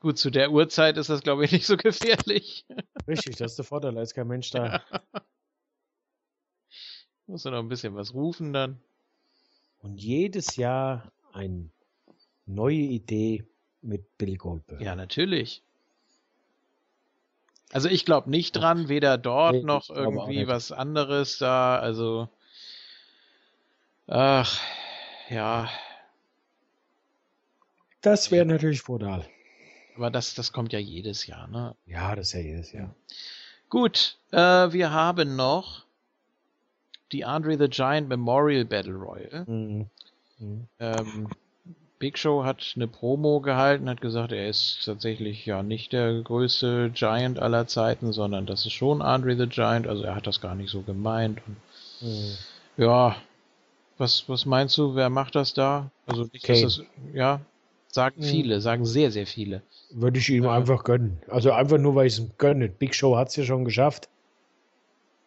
Gut, 0.00 0.18
zu 0.18 0.30
der 0.30 0.50
Uhrzeit 0.50 0.98
ist 0.98 1.08
das, 1.08 1.22
glaube 1.22 1.44
ich, 1.44 1.52
nicht 1.52 1.66
so 1.66 1.76
gefährlich. 1.76 2.66
Richtig, 3.08 3.36
das 3.36 3.52
ist 3.52 3.58
der 3.58 3.64
Vorteil, 3.64 3.94
da 3.94 4.02
ist 4.02 4.14
kein 4.14 4.26
Mensch 4.26 4.50
da. 4.50 4.82
Muss 7.26 7.44
er 7.44 7.52
noch 7.52 7.60
ein 7.60 7.68
bisschen 7.68 7.94
was 7.94 8.12
rufen 8.12 8.52
dann. 8.52 8.80
Und 9.78 10.00
jedes 10.02 10.56
Jahr 10.56 11.10
eine 11.32 11.70
neue 12.46 12.76
Idee 12.76 13.44
mit 13.80 14.18
Bill 14.18 14.36
Goldberg. 14.36 14.80
Ja, 14.80 14.94
natürlich. 14.94 15.62
Also 17.72 17.88
ich 17.88 18.04
glaube 18.04 18.30
nicht 18.30 18.52
dran, 18.52 18.88
weder 18.88 19.18
dort 19.18 19.54
Nee, 19.54 19.62
noch 19.62 19.90
irgendwie 19.90 20.46
was 20.46 20.70
anderes 20.70 21.38
da. 21.38 21.78
Also, 21.78 22.28
ach, 24.06 24.60
ja, 25.30 25.68
Das 28.02 28.30
wäre 28.30 28.44
natürlich 28.46 28.84
brutal. 28.84 29.24
aber 29.96 30.10
das, 30.10 30.34
das 30.34 30.52
kommt 30.52 30.72
ja 30.72 30.78
jedes 30.78 31.26
Jahr, 31.26 31.46
ne? 31.48 31.74
Ja, 31.86 32.14
das 32.14 32.28
ist 32.28 32.32
ja 32.34 32.40
jedes 32.40 32.72
Jahr. 32.72 32.94
Gut, 33.70 34.18
äh, 34.32 34.36
wir 34.72 34.90
haben 34.92 35.36
noch 35.36 35.84
die 37.12 37.24
Andre 37.24 37.56
the 37.58 37.68
Giant 37.68 38.08
Memorial 38.08 38.64
Battle 38.64 38.94
Royal. 38.94 39.44
Mhm. 39.46 39.86
Mhm. 40.38 40.68
Ähm, 40.80 41.28
Big 41.98 42.18
Show 42.18 42.44
hat 42.44 42.72
eine 42.76 42.88
Promo 42.88 43.40
gehalten, 43.40 43.88
hat 43.88 44.00
gesagt, 44.00 44.32
er 44.32 44.48
ist 44.48 44.82
tatsächlich 44.84 45.46
ja 45.46 45.62
nicht 45.62 45.92
der 45.92 46.20
größte 46.22 46.90
Giant 46.90 47.38
aller 47.38 47.66
Zeiten, 47.66 48.12
sondern 48.12 48.44
das 48.46 48.66
ist 48.66 48.72
schon 48.72 49.00
Andre 49.00 49.36
the 49.36 49.46
Giant, 49.46 49.86
also 49.86 50.02
er 50.02 50.14
hat 50.14 50.26
das 50.26 50.40
gar 50.40 50.54
nicht 50.54 50.70
so 50.70 50.82
gemeint. 50.82 51.40
Und 51.46 51.56
Mhm. 52.00 52.36
ja, 52.76 53.16
was, 53.98 54.28
was 54.28 54.44
meinst 54.46 54.76
du, 54.78 54.94
wer 54.94 55.08
macht 55.10 55.34
das 55.34 55.54
da? 55.54 55.90
Also 56.06 56.24
nicht, 56.32 56.44
Kane. 56.44 56.62
das, 56.62 56.80
ja, 57.12 57.40
sagen 57.88 58.16
Mhm. 58.20 58.24
viele, 58.24 58.60
sagen 58.60 58.84
sehr, 58.84 59.10
sehr 59.10 59.26
viele. 59.26 59.62
Würde 59.90 60.18
ich 60.18 60.28
ihm 60.28 60.44
Ja. 60.44 60.52
einfach 60.52 60.84
gönnen. 60.84 61.18
Also 61.28 61.52
einfach 61.52 61.78
nur, 61.78 61.94
weil 61.94 62.06
ich 62.06 62.14
es 62.14 62.18
ihm 62.20 62.30
gönne. 62.38 62.68
Big 62.68 62.94
Show 62.94 63.16
hat 63.16 63.28
es 63.28 63.36
ja 63.36 63.44
schon 63.44 63.64
geschafft, 63.64 64.08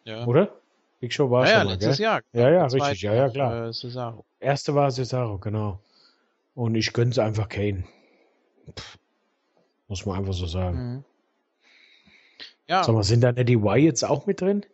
Ja, 0.04 0.26
oder? 0.26 0.54
Big 1.00 1.12
Show 1.12 1.30
war 1.30 1.44
ja, 1.44 1.50
schon 1.50 1.58
ja 1.58 1.64
mal, 1.64 1.70
letztes 1.72 1.96
gell? 1.98 2.04
Jahr. 2.04 2.20
Ja, 2.32 2.50
ja, 2.50 2.60
Der 2.60 2.68
zweite 2.68 2.84
richtig. 2.84 3.02
Ja, 3.02 3.14
ja, 3.14 3.28
klar. 3.28 3.68
Äh, 3.68 3.72
Cesaro. 3.72 4.24
Erste 4.40 4.74
war 4.74 4.90
Cesaro, 4.90 5.38
genau. 5.38 5.78
Und 6.54 6.74
ich 6.74 6.92
gönn's 6.92 7.18
einfach 7.18 7.48
Kane. 7.48 7.84
Pff, 8.76 8.98
muss 9.86 10.04
man 10.04 10.18
einfach 10.18 10.32
so 10.34 10.46
sagen. 10.46 10.94
Mhm. 10.96 11.04
Ja, 12.68 12.84
Sag 12.84 12.94
mal, 12.94 13.02
sind 13.04 13.22
da 13.22 13.32
nicht 13.32 13.48
die 13.48 13.62
Wyatts 13.62 14.04
auch 14.04 14.26
mit 14.26 14.40
drin? 14.42 14.66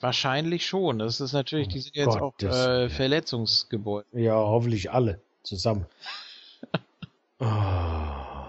Wahrscheinlich 0.00 0.66
schon. 0.66 0.98
Das 0.98 1.20
ist 1.20 1.32
natürlich, 1.32 1.68
Oh 1.68 1.70
die 1.72 1.80
sind 1.80 1.96
jetzt 1.96 2.16
auch 2.16 2.36
Gottes 2.38 2.54
äh, 2.56 2.66
Willen. 2.66 2.90
Verletzungsgebäude. 2.90 4.06
Ja, 4.12 4.34
hoffentlich 4.36 4.90
alle 4.90 5.20
zusammen. 5.42 5.86
Ah. 7.40 8.40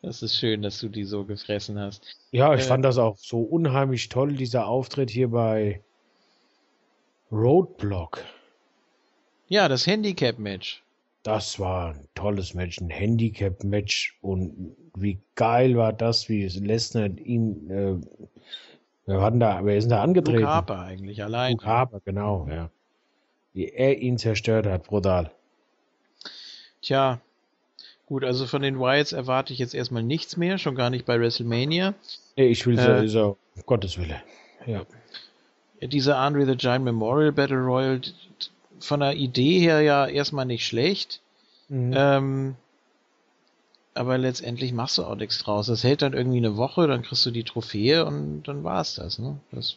Das 0.00 0.22
ist 0.22 0.36
schön, 0.36 0.62
dass 0.62 0.78
du 0.78 0.88
die 0.88 1.04
so 1.04 1.24
gefressen 1.24 1.78
hast. 1.78 2.16
Ja, 2.30 2.54
ich 2.54 2.60
Äh, 2.62 2.64
fand 2.64 2.84
das 2.84 2.96
auch 2.98 3.16
so 3.18 3.40
unheimlich 3.42 4.08
toll, 4.08 4.34
dieser 4.34 4.66
Auftritt 4.68 5.10
hier 5.10 5.28
bei 5.28 5.82
Roadblock. 7.32 8.24
Ja, 9.48 9.68
das 9.68 9.86
Handicap-Match. 9.86 10.82
Das 11.24 11.58
war 11.58 11.94
ein 11.94 12.08
tolles 12.14 12.54
Match, 12.54 12.80
ein 12.80 12.90
Handicap-Match. 12.90 14.16
Und 14.22 14.76
wie 14.94 15.18
geil 15.34 15.76
war 15.76 15.92
das, 15.92 16.28
wie 16.28 16.46
Lesnar 16.46 17.08
ihn, 17.18 17.68
äh, 17.70 17.96
wer 19.08 19.18
war 19.20 19.30
denn 19.30 19.40
da, 19.40 19.64
wer 19.64 19.76
ist 19.76 19.84
denn 19.84 19.90
da 19.90 20.02
angetreten? 20.02 20.38
Luke 20.40 20.50
Harper 20.50 20.78
eigentlich 20.80 21.22
allein. 21.22 21.52
Luke 21.52 21.66
Harper, 21.66 22.00
genau, 22.04 22.46
ja. 22.48 22.70
Wie 23.54 23.68
er 23.68 23.98
ihn 23.98 24.18
zerstört 24.18 24.66
hat, 24.66 24.84
brutal. 24.84 25.30
Tja, 26.82 27.20
gut, 28.06 28.22
also 28.22 28.46
von 28.46 28.62
den 28.62 28.78
Wyatts 28.78 29.12
erwarte 29.12 29.52
ich 29.52 29.58
jetzt 29.58 29.74
erstmal 29.74 30.02
nichts 30.02 30.36
mehr, 30.36 30.58
schon 30.58 30.74
gar 30.76 30.90
nicht 30.90 31.06
bei 31.06 31.18
WrestleMania. 31.18 31.94
Nee, 32.36 32.46
ich 32.48 32.64
will 32.66 32.78
Äh. 32.78 33.08
so, 33.08 33.36
um 33.56 33.62
Gottes 33.66 33.98
Wille. 33.98 34.22
Ja. 34.66 34.82
Diese 35.80 36.16
Andre 36.16 36.44
the 36.44 36.56
Giant 36.56 36.84
Memorial 36.84 37.32
Battle 37.32 37.58
Royal, 37.58 38.00
von 38.80 39.00
der 39.00 39.14
Idee 39.14 39.58
her 39.60 39.80
ja 39.80 40.06
erstmal 40.06 40.44
nicht 40.44 40.66
schlecht. 40.66 41.20
Mhm. 41.68 41.94
Ähm, 41.96 42.56
aber 43.98 44.18
letztendlich 44.18 44.72
machst 44.72 44.98
du 44.98 45.04
auch 45.04 45.16
nichts 45.16 45.38
draus. 45.38 45.66
Das 45.66 45.84
hält 45.84 46.02
dann 46.02 46.12
irgendwie 46.14 46.38
eine 46.38 46.56
Woche, 46.56 46.86
dann 46.86 47.02
kriegst 47.02 47.26
du 47.26 47.30
die 47.30 47.44
Trophäe 47.44 48.04
und 48.06 48.44
dann 48.44 48.64
war's 48.64 48.94
das, 48.96 49.18
ne? 49.18 49.40
Das, 49.52 49.76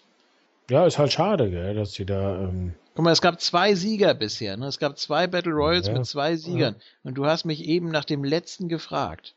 Ja, 0.70 0.86
ist 0.86 0.98
halt 0.98 1.12
schade, 1.12 1.50
gell, 1.52 1.76
dass 1.76 1.92
die 1.94 2.06
da. 2.06 2.40
Ähm, 2.44 2.74
guck 2.96 3.04
mal, 3.06 3.12
es 3.12 3.22
gab 3.22 3.42
zwei 3.42 3.76
Sieger 3.76 4.14
bisher, 4.14 4.58
ne? 4.58 4.68
Es 4.68 4.80
gab 4.80 4.98
zwei 4.98 5.28
Battle 5.28 5.54
Royals 5.54 5.88
Ja. 5.88 5.94
mit 5.94 6.06
zwei 6.06 6.36
Siegern. 6.38 6.76
Und 7.04 7.16
du 7.16 7.26
hast 7.26 7.46
mich 7.46 7.64
eben 7.66 7.90
nach 7.90 8.06
dem 8.06 8.24
letzten 8.24 8.70
gefragt. 8.70 9.36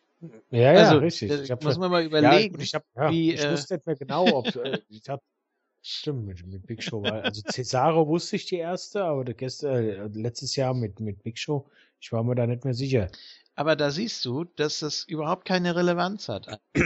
ja, 0.50 0.72
ja, 0.72 0.78
also, 0.80 0.98
richtig. 0.98 1.28
das 1.28 1.40
Ich 1.42 1.50
hab 1.50 1.62
muss 1.64 1.76
man 1.78 1.90
mal 1.90 2.00
ja, 2.00 2.06
überlegen. 2.06 2.54
gut, 2.54 2.62
ich, 2.62 2.74
hab, 2.74 2.84
ja, 2.94 3.10
wie, 3.10 3.32
ich 3.34 3.40
äh, 3.44 3.50
wusste 3.52 3.74
nicht 3.74 3.86
mehr 3.86 3.96
genau, 3.96 4.24
ob. 4.38 4.54
Äh, 4.56 4.80
ich 4.90 5.08
hab, 5.08 5.20
stimmt, 5.82 6.26
mit, 6.26 6.46
mit 6.46 6.66
Big 6.66 6.82
Show 6.82 7.02
war. 7.02 7.22
Also 7.24 7.42
Cesaro 7.50 8.06
wusste 8.08 8.36
ich 8.36 8.46
die 8.46 8.56
erste, 8.58 9.04
aber 9.04 9.24
gest, 9.24 9.64
äh, 9.64 10.06
letztes 10.12 10.56
Jahr 10.56 10.74
mit, 10.74 11.00
mit 11.00 11.22
Big 11.22 11.38
Show, 11.38 11.66
ich 12.04 12.12
war 12.12 12.22
mir 12.22 12.34
da 12.34 12.46
nicht 12.46 12.64
mehr 12.66 12.74
sicher. 12.74 13.08
Aber 13.56 13.76
da 13.76 13.90
siehst 13.90 14.22
du, 14.26 14.44
dass 14.44 14.80
das 14.80 15.04
überhaupt 15.04 15.46
keine 15.46 15.74
Relevanz 15.74 16.28
hat. 16.28 16.60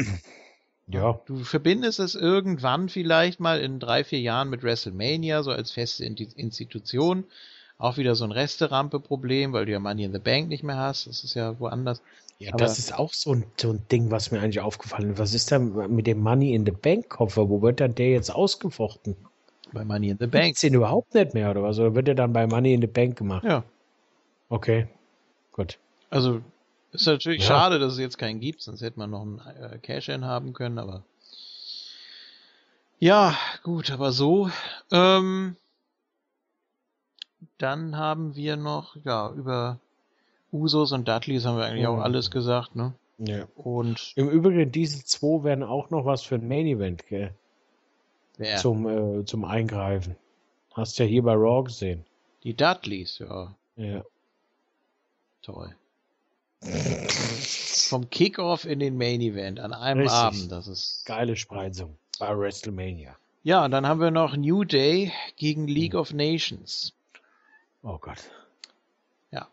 Ja. 0.91 1.21
Du 1.27 1.45
verbindest 1.45 1.99
es 1.99 2.15
irgendwann 2.15 2.89
vielleicht 2.89 3.41
mal 3.41 3.61
in 3.61 3.79
drei, 3.79 4.05
vier 4.05 4.21
Jahren 4.21 4.49
mit 4.49 4.63
WrestleMania, 4.63 5.43
so 5.43 5.51
als 5.51 5.71
feste 5.71 6.03
Institution. 6.03 7.25
Auch 7.77 7.99
wieder 7.99 8.15
so 8.15 8.25
ein 8.25 8.33
Resterampe-Problem, 8.33 9.53
weil 9.53 9.67
du 9.67 9.73
ja 9.73 9.81
Money 9.81 10.05
in 10.05 10.15
the 10.15 10.19
Bank 10.19 10.49
nicht 10.49 10.63
mehr 10.63 10.79
hast. 10.79 11.07
Das 11.07 11.25
ist 11.25 11.35
ja 11.35 11.61
woanders. 11.61 12.01
Ja, 12.39 12.55
Aber- 12.55 12.61
das 12.65 12.79
ist 12.79 12.99
auch 12.99 13.13
so 13.13 13.35
ein, 13.35 13.45
so 13.59 13.71
ein 13.71 13.83
Ding, 13.93 14.11
was 14.11 14.31
mir 14.31 14.41
eigentlich 14.41 14.61
aufgefallen 14.61 15.13
ist. 15.13 15.19
Was 15.19 15.35
ist 15.35 15.53
da 15.53 15.59
mit 15.59 16.07
dem 16.07 16.21
Money 16.21 16.55
in 16.55 16.65
the 16.65 16.73
Bank 16.73 17.11
Koffer? 17.11 17.51
Wo 17.51 17.61
wird 17.61 17.81
dann 17.81 17.95
der 17.95 18.09
jetzt 18.13 18.35
ausgefochten? 18.35 19.15
Bei 19.75 19.85
Money 19.85 20.09
in 20.09 20.17
the 20.19 20.27
Bank. 20.27 20.45
Gibt's 20.47 20.63
den 20.63 20.73
überhaupt 20.73 21.13
nicht 21.13 21.35
mehr 21.35 21.51
oder 21.51 21.63
was? 21.63 21.79
Oder 21.79 21.95
wird 21.95 22.07
der 22.07 22.15
dann 22.15 22.33
bei 22.33 22.47
Money 22.47 22.73
in 22.73 22.81
the 22.81 22.87
Bank 22.87 23.19
gemacht? 23.19 23.45
Ja, 23.45 23.63
Okay, 24.49 24.87
gut. 25.59 25.79
also 26.11 26.41
ist 26.93 27.07
natürlich 27.07 27.43
Ja. 27.43 27.49
schade, 27.49 27.79
dass 27.79 27.93
es 27.95 27.99
jetzt 27.99 28.17
keinen 28.17 28.41
gibt, 28.41 28.63
sonst 28.63 28.81
hätte 28.81 28.99
man 28.99 29.11
noch 29.11 29.21
einen 29.23 29.41
äh, 29.41 29.79
Cash-In 29.79 30.25
haben 30.25 30.55
können, 30.55 30.79
aber 30.79 31.03
ja, 33.01 33.37
gut, 33.63 33.91
aber 33.93 34.11
so. 34.11 34.51
Ähm, 34.91 35.57
dann 37.59 37.97
haben 37.97 38.35
wir 38.35 38.57
noch, 38.57 38.97
ja, 39.05 39.31
über 39.31 39.79
Usos 40.51 40.93
und 40.93 41.07
Dudleys 41.07 41.45
haben 41.45 41.59
wir 41.59 41.67
eigentlich 41.67 41.87
auch 41.87 41.97
Mhm. 41.97 42.03
alles 42.03 42.31
gesagt, 42.31 42.75
ne? 42.75 42.95
Ja. 43.19 43.47
Und 43.57 44.13
Im 44.17 44.29
Übrigen, 44.29 44.73
diese 44.73 45.05
zwei 45.05 45.45
werden 45.45 45.63
auch 45.65 45.91
noch 45.91 46.05
was 46.05 46.23
für 46.23 46.37
ein 46.37 46.49
Main 46.49 46.67
Event, 46.67 47.07
gell? 47.07 47.35
wer? 48.37 48.57
Zum, 48.57 48.89
äh, 49.21 49.25
zum 49.25 49.45
Eingreifen. 49.45 50.17
Hast 50.75 50.99
ja 50.99 51.05
hier 51.05 51.23
bei 51.23 51.35
Raw 51.35 51.65
gesehen. 51.65 52.05
Die 52.45 52.55
Dudleys, 52.55 53.19
ja, 53.19 53.55
Ja. 53.77 54.05
Toll. 55.43 55.75
Vom 57.89 58.11
Kickoff 58.11 58.65
in 58.65 58.81
den 58.81 58.97
Main 58.99 59.21
Event 59.21 59.61
an 59.61 59.73
einem 59.73 60.01
Richtig. 60.03 60.19
Abend, 60.19 60.53
das 60.53 60.67
ist. 60.67 61.05
Geile 61.07 61.37
Spreizung 61.37 61.97
bei 62.19 62.37
WrestleMania. 62.37 63.17
Ja, 63.45 63.65
und 63.65 63.71
dann 63.71 63.87
haben 63.87 64.01
wir 64.01 64.11
noch 64.11 64.37
New 64.37 64.65
Day 64.65 65.13
gegen 65.37 65.69
League 65.69 65.95
Mhm. 65.95 66.01
of 66.01 66.13
Nations. 66.13 66.93
Oh 67.83 67.97
Gott. 67.99 68.19
Ja. 69.31 69.49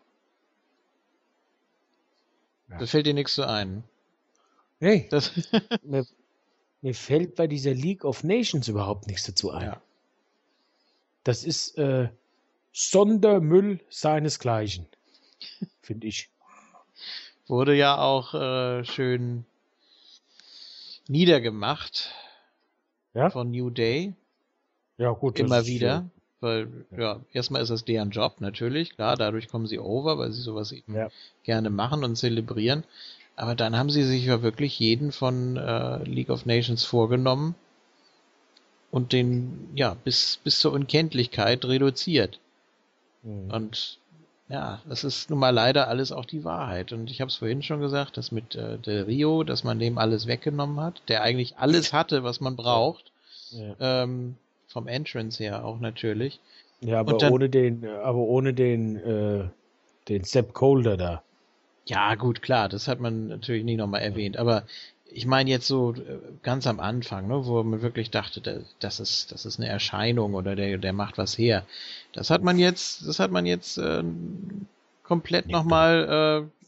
Da 2.68 2.84
fällt 2.86 3.06
dir 3.06 3.14
nichts 3.14 3.34
zu 3.34 3.46
ein. 3.46 3.84
Hey, 4.80 5.06
Das, 5.10 5.30
mir, 5.84 6.04
mir 6.82 6.94
fällt 6.94 7.36
bei 7.36 7.46
dieser 7.46 7.72
League 7.72 8.04
of 8.04 8.24
Nations 8.24 8.66
überhaupt 8.68 9.06
nichts 9.06 9.24
dazu 9.24 9.52
ein. 9.52 9.66
Ja. 9.66 9.80
Das 11.24 11.44
ist 11.44 11.78
äh, 11.78 12.08
Sondermüll 12.72 13.80
seinesgleichen. 13.88 14.86
Finde 15.82 16.06
ich. 16.06 16.28
wurde 17.46 17.74
ja 17.74 17.98
auch 17.98 18.34
äh, 18.34 18.84
schön 18.84 19.44
niedergemacht 21.08 22.10
Ja? 23.14 23.30
von 23.30 23.50
New 23.50 23.70
Day. 23.70 24.14
Ja, 24.98 25.10
gut. 25.10 25.38
das 25.38 25.46
immer 25.46 25.66
wieder. 25.66 26.08
Weil, 26.40 26.68
Ja. 26.90 26.98
ja, 26.98 27.20
erstmal 27.32 27.62
ist 27.62 27.70
es 27.70 27.84
deren 27.84 28.10
Job, 28.10 28.40
natürlich. 28.40 28.94
Klar, 28.94 29.16
dadurch 29.16 29.48
kommen 29.48 29.66
sie 29.66 29.78
over, 29.78 30.18
weil 30.18 30.32
sie 30.32 30.42
sowas 30.42 30.72
eben 30.72 30.94
Ja. 30.94 31.08
gerne 31.44 31.70
machen 31.70 32.04
und 32.04 32.16
zelebrieren. 32.16 32.84
Aber 33.36 33.54
dann 33.54 33.76
haben 33.76 33.90
sie 33.90 34.02
sich 34.04 34.24
ja 34.24 34.42
wirklich 34.42 34.78
jeden 34.78 35.12
von 35.12 35.56
äh, 35.56 36.02
League 36.04 36.30
of 36.30 36.46
Nations 36.46 36.84
vorgenommen 36.84 37.54
und 38.90 39.12
den, 39.12 39.70
ja, 39.74 39.94
bis, 39.94 40.38
bis 40.42 40.58
zur 40.58 40.72
Unkenntlichkeit 40.72 41.64
reduziert. 41.64 42.38
Mhm. 43.22 43.50
Und 43.50 43.98
ja, 44.48 44.80
das 44.88 45.02
ist 45.04 45.28
nun 45.30 45.38
mal 45.38 45.50
leider 45.50 45.88
alles 45.88 46.12
auch 46.12 46.24
die 46.24 46.44
Wahrheit. 46.44 46.92
Und 46.92 47.10
ich 47.10 47.20
habe 47.20 47.28
es 47.30 47.36
vorhin 47.36 47.62
schon 47.62 47.80
gesagt, 47.80 48.16
dass 48.16 48.30
mit 48.30 48.54
äh, 48.54 48.78
Del 48.78 49.02
Rio, 49.04 49.42
dass 49.42 49.64
man 49.64 49.78
dem 49.78 49.98
alles 49.98 50.26
weggenommen 50.26 50.80
hat, 50.80 51.02
der 51.08 51.22
eigentlich 51.22 51.58
alles 51.58 51.92
hatte, 51.92 52.22
was 52.22 52.40
man 52.40 52.54
braucht, 52.56 53.10
ja. 53.50 53.74
ähm, 53.80 54.36
vom 54.68 54.86
Entrance 54.86 55.42
her 55.42 55.64
auch 55.64 55.80
natürlich. 55.80 56.38
ja, 56.80 57.00
aber 57.00 57.18
dann- 57.18 57.32
ohne 57.32 57.48
den, 57.48 57.86
aber 57.86 58.18
ohne 58.18 58.54
den, 58.54 58.96
äh, 58.96 59.44
den 60.08 60.24
Sepp 60.24 60.52
Colder 60.54 60.96
da. 60.96 61.22
Ja, 61.86 62.14
gut, 62.16 62.42
klar, 62.42 62.68
das 62.68 62.88
hat 62.88 63.00
man 63.00 63.28
natürlich 63.28 63.64
nie 63.64 63.76
nochmal 63.76 64.02
erwähnt, 64.02 64.36
aber 64.36 64.64
ich 65.10 65.26
meine 65.26 65.50
jetzt 65.50 65.66
so 65.66 65.94
äh, 65.94 66.18
ganz 66.42 66.66
am 66.66 66.80
Anfang, 66.80 67.28
ne, 67.28 67.46
wo 67.46 67.62
man 67.62 67.82
wirklich 67.82 68.10
dachte, 68.10 68.40
da- 68.40 68.58
das 68.80 69.00
ist, 69.00 69.32
das 69.32 69.46
ist 69.46 69.58
eine 69.58 69.68
Erscheinung 69.68 70.34
oder 70.34 70.56
der, 70.56 70.78
der 70.78 70.92
macht 70.92 71.18
was 71.18 71.38
her. 71.38 71.64
Das 72.12 72.30
hat 72.30 72.42
man 72.42 72.58
jetzt, 72.58 73.06
das 73.06 73.18
hat 73.18 73.30
man 73.30 73.46
jetzt 73.46 73.78
äh, 73.78 74.02
komplett 75.02 75.48
nochmal 75.48 76.48
äh, 76.62 76.66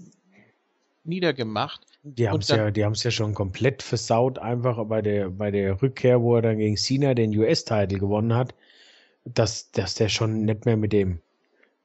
niedergemacht. 1.05 1.81
Die 2.05 2.29
haben 2.29 2.39
es 2.41 2.49
ja, 2.49 2.71
die 2.71 2.85
haben 2.85 2.93
es 2.93 3.03
ja 3.03 3.11
schon 3.11 3.35
komplett 3.35 3.83
versaut, 3.83 4.39
einfach 4.39 4.83
bei 4.87 5.03
der, 5.03 5.31
bei 5.31 5.51
der 5.51 5.83
Rückkehr, 5.83 6.23
wo 6.23 6.37
er 6.37 6.43
dann 6.43 6.59
gegen 6.59 6.77
Cena 6.77 7.15
den 7.15 7.37
US-Titel 7.37 7.99
gewonnen 7.99 8.35
hat, 8.35 8.55
dass, 9.25 9.71
dass 9.73 9.95
der 9.95 10.09
schon 10.09 10.45
nicht 10.45 10.65
mehr 10.65 10.77
mit 10.77 10.93
dem, 10.93 11.21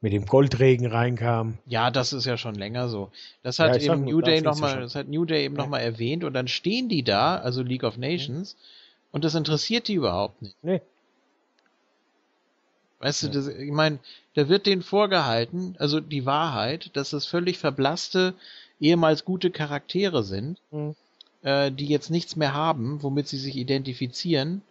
mit 0.03 0.11
dem 0.11 0.25
Goldregen 0.25 0.85
reinkam. 0.85 1.57
Ja, 1.65 1.89
das 1.89 2.11
ist 2.11 2.25
ja 2.25 2.35
schon 2.37 2.55
länger 2.55 2.89
so. 2.89 3.09
Das 3.41 3.57
Ja, 3.57 3.65
hat 3.65 3.75
sag 3.75 3.81
eben 3.83 4.03
New 4.03 4.19
da 4.19 4.25
Day 4.27 4.35
ja 4.35 4.41
nochmal, 4.41 4.81
das 4.81 4.95
hat 4.95 5.07
New 5.07 5.23
Day 5.23 5.45
eben 5.45 5.55
Ja. 5.55 5.63
nochmal 5.63 5.81
erwähnt 5.81 6.25
und 6.25 6.33
dann 6.33 6.49
stehen 6.49 6.89
die 6.89 7.03
da, 7.03 7.37
also 7.37 7.63
League 7.63 7.83
of 7.85 7.97
Nations, 7.97 8.57
und 9.13 9.23
das 9.23 9.33
interessiert 9.33 9.87
die 9.87 9.93
überhaupt 9.93 10.41
nicht. 10.41 10.57
Nee. 10.61 10.81
Weißt 12.99 13.23
du, 13.23 13.27
Ja. 13.27 13.33
das, 13.33 13.47
ich 13.47 13.71
meine, 13.71 13.99
da 14.33 14.49
wird 14.49 14.65
denen 14.65 14.81
vorgehalten, 14.81 15.75
also 15.79 16.01
die 16.01 16.25
Wahrheit, 16.25 16.91
dass 16.93 17.11
das 17.11 17.25
völlig 17.25 17.57
verblasste, 17.57 18.33
ehemals 18.81 19.23
gute 19.23 19.51
Charaktere 19.51 20.23
sind, 20.23 20.57
Mhm. 20.71 20.95
äh, 21.43 21.71
die 21.71 21.87
jetzt 21.87 22.09
nichts 22.09 22.35
mehr 22.35 22.53
haben, 22.53 23.01
womit 23.03 23.29
sie 23.29 23.37
sich 23.37 23.55
identifizieren. 23.55 24.61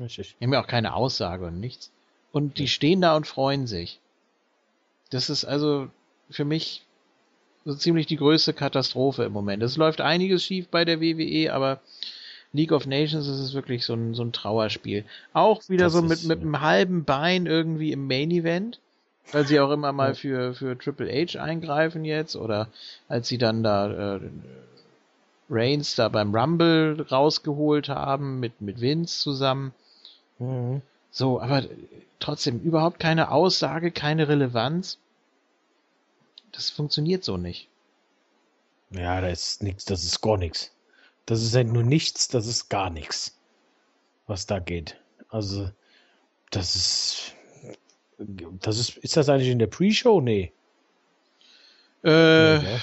Richtig. 0.00 0.36
Die 0.40 0.44
haben 0.44 0.54
ja 0.54 0.62
auch 0.62 0.66
keine 0.66 0.94
Aussage 0.94 1.46
und 1.46 1.60
nichts. 1.60 1.90
Und 2.32 2.56
die 2.58 2.68
stehen 2.68 3.02
da 3.02 3.14
und 3.16 3.26
freuen 3.26 3.66
sich. 3.66 3.98
Das 5.10 5.30
ist 5.30 5.44
also 5.44 5.88
für 6.30 6.44
mich 6.44 6.84
so 7.64 7.74
ziemlich 7.74 8.06
die 8.06 8.16
größte 8.16 8.52
Katastrophe 8.52 9.24
im 9.24 9.32
Moment. 9.32 9.62
Es 9.62 9.76
läuft 9.76 10.00
einiges 10.00 10.44
schief 10.44 10.68
bei 10.68 10.84
der 10.84 11.00
WWE, 11.00 11.52
aber 11.52 11.80
League 12.52 12.72
of 12.72 12.86
Nations 12.86 13.28
ist 13.28 13.38
es 13.38 13.54
wirklich 13.54 13.84
so 13.84 13.94
ein, 13.94 14.14
so 14.14 14.22
ein 14.24 14.32
Trauerspiel. 14.32 15.04
Auch 15.32 15.68
wieder 15.68 15.84
Das 15.84 15.92
so 15.92 16.02
mit, 16.02 16.24
mit 16.24 16.38
äh, 16.38 16.42
einem 16.42 16.60
halben 16.60 17.04
Bein 17.04 17.46
irgendwie 17.46 17.92
im 17.92 18.06
Main 18.06 18.30
Event, 18.30 18.80
weil 19.32 19.46
sie 19.46 19.60
auch 19.60 19.70
immer 19.70 19.92
mal 19.92 20.14
für, 20.14 20.54
für 20.54 20.76
Triple 20.76 21.10
H 21.12 21.40
eingreifen 21.40 22.04
jetzt 22.04 22.34
oder 22.34 22.68
als 23.08 23.28
sie 23.28 23.38
dann 23.38 23.62
da 23.62 24.16
äh, 24.16 24.20
Reigns 25.48 25.96
da 25.96 26.08
beim 26.08 26.34
Rumble 26.34 27.06
rausgeholt 27.10 27.88
haben 27.88 28.40
mit, 28.40 28.60
mit 28.60 28.80
Vince 28.80 29.20
zusammen. 29.20 29.72
Mhm. 30.38 30.82
So, 31.10 31.40
aber 31.40 31.64
trotzdem 32.18 32.60
überhaupt 32.60 33.00
keine 33.00 33.30
Aussage, 33.30 33.90
keine 33.90 34.28
Relevanz. 34.28 34.98
Das 36.52 36.70
funktioniert 36.70 37.24
so 37.24 37.36
nicht. 37.36 37.68
Ja, 38.90 39.20
da 39.20 39.28
ist 39.28 39.62
nichts, 39.62 39.84
das 39.84 40.04
ist 40.04 40.20
gar 40.20 40.36
nichts. 40.36 40.72
Das 41.26 41.42
ist 41.42 41.54
nicht 41.54 41.72
nur 41.72 41.82
nichts, 41.84 42.28
das 42.28 42.46
ist 42.46 42.68
gar 42.70 42.90
nichts, 42.90 43.36
was 44.26 44.46
da 44.46 44.58
geht. 44.58 44.96
Also, 45.28 45.70
das 46.50 46.74
ist. 46.74 47.34
Das 48.18 48.78
ist. 48.78 48.96
Ist 48.98 49.16
das 49.16 49.28
eigentlich 49.28 49.48
in 49.50 49.58
der 49.60 49.68
Pre-Show? 49.68 50.20
Nee. 50.20 50.52
Äh, 52.02 52.58
Nee? 52.58 52.78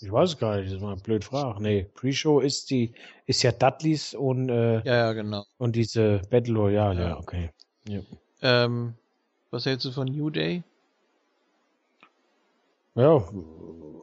Ich 0.00 0.12
weiß 0.12 0.38
gar 0.38 0.56
nicht, 0.56 0.66
das 0.68 0.74
ist 0.74 0.80
mal 0.80 0.92
eine 0.92 1.00
blöd 1.00 1.24
Frage. 1.24 1.60
Nee, 1.60 1.88
Pre-Show 1.94 2.38
ist 2.38 2.70
die, 2.70 2.92
ist 3.26 3.42
ja 3.42 3.50
Dudleys 3.50 4.14
und, 4.14 4.48
äh, 4.48 4.76
ja, 4.84 4.94
ja, 4.94 5.12
genau. 5.12 5.44
und 5.58 5.74
diese 5.74 6.22
Battle 6.30 6.54
Royale, 6.54 7.00
ja, 7.00 7.08
Ja. 7.08 7.18
okay. 7.18 7.50
Ja. 7.88 8.00
Ähm, 8.42 8.94
was 9.50 9.66
hältst 9.66 9.86
du 9.86 9.92
von 9.92 10.06
New 10.06 10.30
Day? 10.30 10.62
ja, 12.94 13.22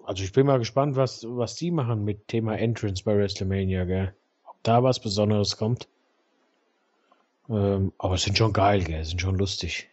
also 0.06 0.24
ich 0.24 0.32
bin 0.32 0.46
mal 0.46 0.60
gespannt, 0.60 0.96
was, 0.96 1.26
was 1.28 1.56
die 1.56 1.70
machen 1.70 2.06
mit 2.06 2.28
Thema 2.28 2.58
Entrance 2.58 3.04
bei 3.04 3.16
WrestleMania, 3.16 3.84
gell? 3.84 4.14
Ob 4.46 4.56
da 4.64 4.84
was 4.84 5.00
Besonderes 5.00 5.58
kommt. 5.58 5.88
Ähm, 7.50 7.92
aber 7.98 8.16
es 8.16 8.24
sind 8.24 8.38
schon 8.38 8.54
geil, 8.54 8.84
gell? 8.84 9.04
Sind 9.04 9.20
schon 9.20 9.38
lustig. 9.38 9.90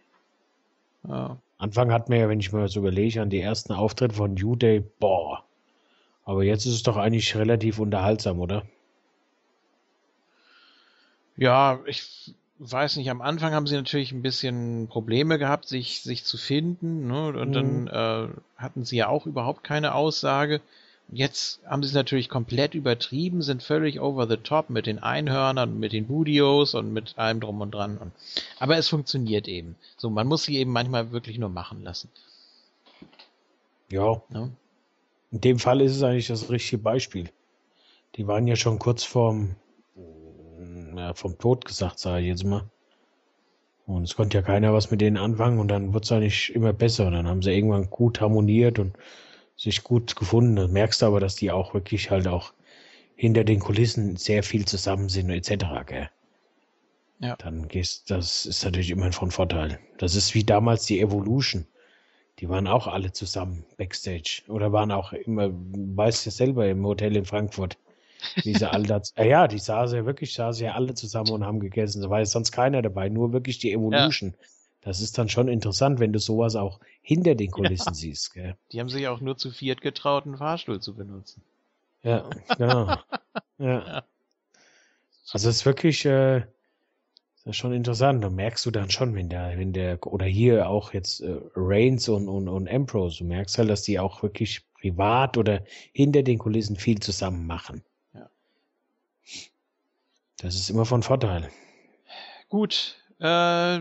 Ja. 1.09 1.37
Anfang 1.59 1.93
hat 1.93 2.09
man 2.09 2.19
ja, 2.19 2.29
wenn 2.29 2.41
ich 2.41 2.53
mir 2.53 2.69
so 2.69 2.81
überlege, 2.81 3.21
an 3.21 3.31
die 3.31 3.41
ersten 3.41 3.73
Auftritte 3.73 4.15
von 4.15 4.35
New 4.35 4.57
Day, 4.57 4.85
boah. 5.01 5.45
Aber 6.25 6.45
jetzt 6.45 6.67
ist 6.67 6.75
es 6.75 6.83
doch 6.85 6.97
eigentlich 6.97 7.35
relativ 7.35 7.81
unterhaltsam, 7.81 8.41
oder? 8.41 8.63
Ja, 11.37 11.81
ich 11.87 12.35
weiß 12.71 12.97
nicht, 12.97 13.11
am 13.11 13.23
Anfang 13.23 13.53
haben 13.55 13.67
sie 13.67 13.75
natürlich 13.75 14.13
ein 14.13 14.23
bisschen 14.23 14.87
Probleme 14.89 15.39
gehabt, 15.39 15.67
sich, 15.69 16.03
sich 16.03 16.25
zu 16.25 16.39
finden, 16.39 17.07
ne? 17.09 17.27
Und 17.29 17.49
Mhm. 17.51 17.53
dann 17.53 17.87
äh, 17.89 18.29
hatten 18.57 18.85
sie 18.85 18.97
ja 18.97 19.09
auch 19.09 19.27
überhaupt 19.27 19.65
keine 19.65 19.95
Aussage. 19.95 20.61
Jetzt 21.09 21.61
haben 21.67 21.83
sie 21.83 21.89
es 21.89 21.95
natürlich 21.95 22.29
komplett 22.29 22.75
übertrieben, 22.75 23.43
sind 23.43 23.63
völlig 23.63 24.01
over 24.01 24.27
the 24.29 24.37
top 24.39 24.71
mit 24.71 24.87
den 24.87 24.99
Einhörnern, 25.01 25.79
mit 25.79 25.93
den 25.93 26.07
Budios 26.07 26.75
und 26.75 26.93
mit 26.93 27.19
allem 27.19 27.41
drum 27.41 27.61
und 27.61 27.73
dran. 27.73 27.99
Und, 27.99 28.13
aber 28.59 28.77
es 28.79 28.89
funktioniert 28.89 29.49
eben. 29.49 29.77
So, 29.99 30.09
man 30.09 30.27
muss 30.27 30.45
sie 30.45 30.57
eben 30.57 30.71
manchmal 30.73 31.11
wirklich 31.13 31.39
nur 31.39 31.51
machen 31.51 31.83
lassen. 31.83 32.09
Ja, 33.91 34.23
Ne? 34.29 34.51
in 35.31 35.41
dem 35.41 35.59
Fall 35.59 35.81
ist 35.81 35.97
es 35.97 36.03
eigentlich 36.03 36.29
das 36.29 36.51
richtige 36.51 36.83
Beispiel. 36.83 37.31
Die 38.17 38.27
waren 38.27 38.47
ja 38.47 38.57
schon 38.57 38.79
kurz 38.79 39.05
vorm, 39.05 39.57
ja, 40.97 41.15
vom 41.15 41.39
Tod 41.39 41.65
gesagt, 41.65 41.99
sage 41.99 42.23
ich 42.23 42.29
jetzt 42.29 42.45
mal. 42.45 42.71
Und 43.87 44.05
es 44.05 44.15
konnte 44.15 44.39
ja 44.39 44.43
keiner 44.43 44.73
was 44.73 44.91
mit 44.91 45.01
denen 45.01 45.17
anfangen 45.17 45.59
und 45.59 45.69
dann 45.69 45.93
wurde 45.93 46.05
es 46.05 46.13
eigentlich 46.13 46.55
immer 46.55 46.73
besser. 46.73 47.07
Und 47.07 47.15
dann 47.15 47.29
haben 47.29 47.43
sie 47.43 47.53
irgendwann 47.53 47.91
gut 47.91 48.21
harmoniert 48.21 48.79
und 48.79 48.97
sich 49.57 49.83
gut 49.83 50.17
gefunden. 50.17 50.57
Dann 50.57 50.73
merkst 50.73 51.03
du 51.03 51.07
aber, 51.07 51.21
dass 51.21 51.37
die 51.37 51.51
auch 51.51 51.75
wirklich 51.75 52.11
halt 52.11 52.29
auch 52.29 52.53
hinter 53.17 53.45
den 53.45 53.61
Kulissen 53.61 54.17
sehr 54.17 54.43
viel 54.43 54.65
zusammen 54.65 55.09
sind 55.09 55.31
etc. 55.31 55.65
Gell? 55.87 56.11
Ja. 57.21 57.37
Dann 57.37 57.69
gehst, 57.69 58.11
das 58.11 58.47
ist 58.47 58.65
natürlich 58.65 58.91
immer 58.91 59.13
von 59.13 59.31
Vorteil. 59.31 59.79
Das 59.99 60.17
ist 60.17 60.35
wie 60.35 60.45
damals 60.45 60.87
die 60.87 61.01
Evolution. 61.01 61.67
Die 62.39 62.49
waren 62.49 62.67
auch 62.67 62.89
alle 62.89 63.13
zusammen 63.13 63.65
backstage 63.77 64.43
oder 64.49 64.73
waren 64.73 64.91
auch 64.91 65.13
immer, 65.13 65.51
weißt 65.53 66.27
du 66.27 66.31
selber, 66.31 66.69
im 66.69 66.85
Hotel 66.85 67.17
in 67.17 67.25
Frankfurt. 67.25 67.79
Diese 68.45 68.71
alle, 68.71 69.03
äh, 69.17 69.29
ja, 69.29 69.49
die 69.49 69.59
saßen 69.59 69.97
ja 69.99 70.07
wirklich, 70.07 70.35
saßen 70.35 70.65
ja 70.65 70.73
alle 70.75 70.95
zusammen 70.95 71.31
und 71.31 71.45
haben 71.45 71.61
gegessen. 71.61 72.03
Da 72.03 72.11
war 72.11 72.19
ja 72.19 72.27
sonst 72.27 72.53
keiner 72.53 72.83
dabei, 72.83 73.09
nur 73.09 73.33
wirklich 73.33 73.59
die 73.59 73.73
Evolution. 73.73 74.35
Das 74.83 75.01
ist 75.01 75.17
dann 75.17 75.29
schon 75.29 75.49
interessant, 75.49 76.01
wenn 76.01 76.13
du 76.13 76.19
sowas 76.19 76.57
auch 76.57 76.81
hinter 77.03 77.35
den 77.35 77.51
Kulissen 77.51 77.95
siehst. 77.95 78.35
Gell? 78.35 78.57
Die 78.73 78.81
haben 78.81 78.89
sich 78.89 79.07
auch 79.07 79.21
nur 79.21 79.37
zu 79.37 79.51
viert 79.51 79.81
getraut, 79.81 80.27
einen 80.27 80.37
Fahrstuhl 80.37 80.81
zu 80.81 80.95
benutzen. 80.95 81.43
Ja, 82.03 82.29
genau. 82.59 82.97
ja. 83.59 84.03
Also 85.33 85.49
es 85.49 85.57
ist 85.57 85.67
wirklich 85.67 86.05
äh, 86.05 86.43
das 87.45 87.57
ist 87.57 87.57
schon 87.57 87.73
interessant. 87.73 88.23
Da 88.23 88.31
merkst 88.31 88.65
du 88.67 88.71
dann 88.71 88.89
schon, 88.91 89.17
wenn 89.17 89.29
der, 89.29 89.59
wenn 89.59 89.73
der, 89.73 90.05
oder 90.07 90.27
hier 90.27 90.69
auch 90.69 90.93
jetzt 90.93 91.21
äh, 91.23 91.39
Reigns 91.57 92.09
und, 92.09 92.29
und, 92.29 92.49
und 92.49 92.69
Ambrose, 92.69 93.19
du 93.19 93.25
merkst 93.25 93.59
halt, 93.59 93.69
dass 93.69 93.83
die 93.83 93.99
auch 93.99 94.23
wirklich 94.23 94.63
privat 94.75 95.37
oder 95.37 95.65
hinter 95.93 96.23
den 96.23 96.39
Kulissen 96.39 96.77
viel 96.77 97.01
zusammen 97.01 97.47
machen. 97.47 97.83
Ja. 100.43 100.49
Das 100.49 100.55
ist 100.57 100.69
immer 100.71 100.85
von 100.85 101.03
Vorteil. 101.03 101.49
Gut, 102.49 102.97
äh, 103.19 103.81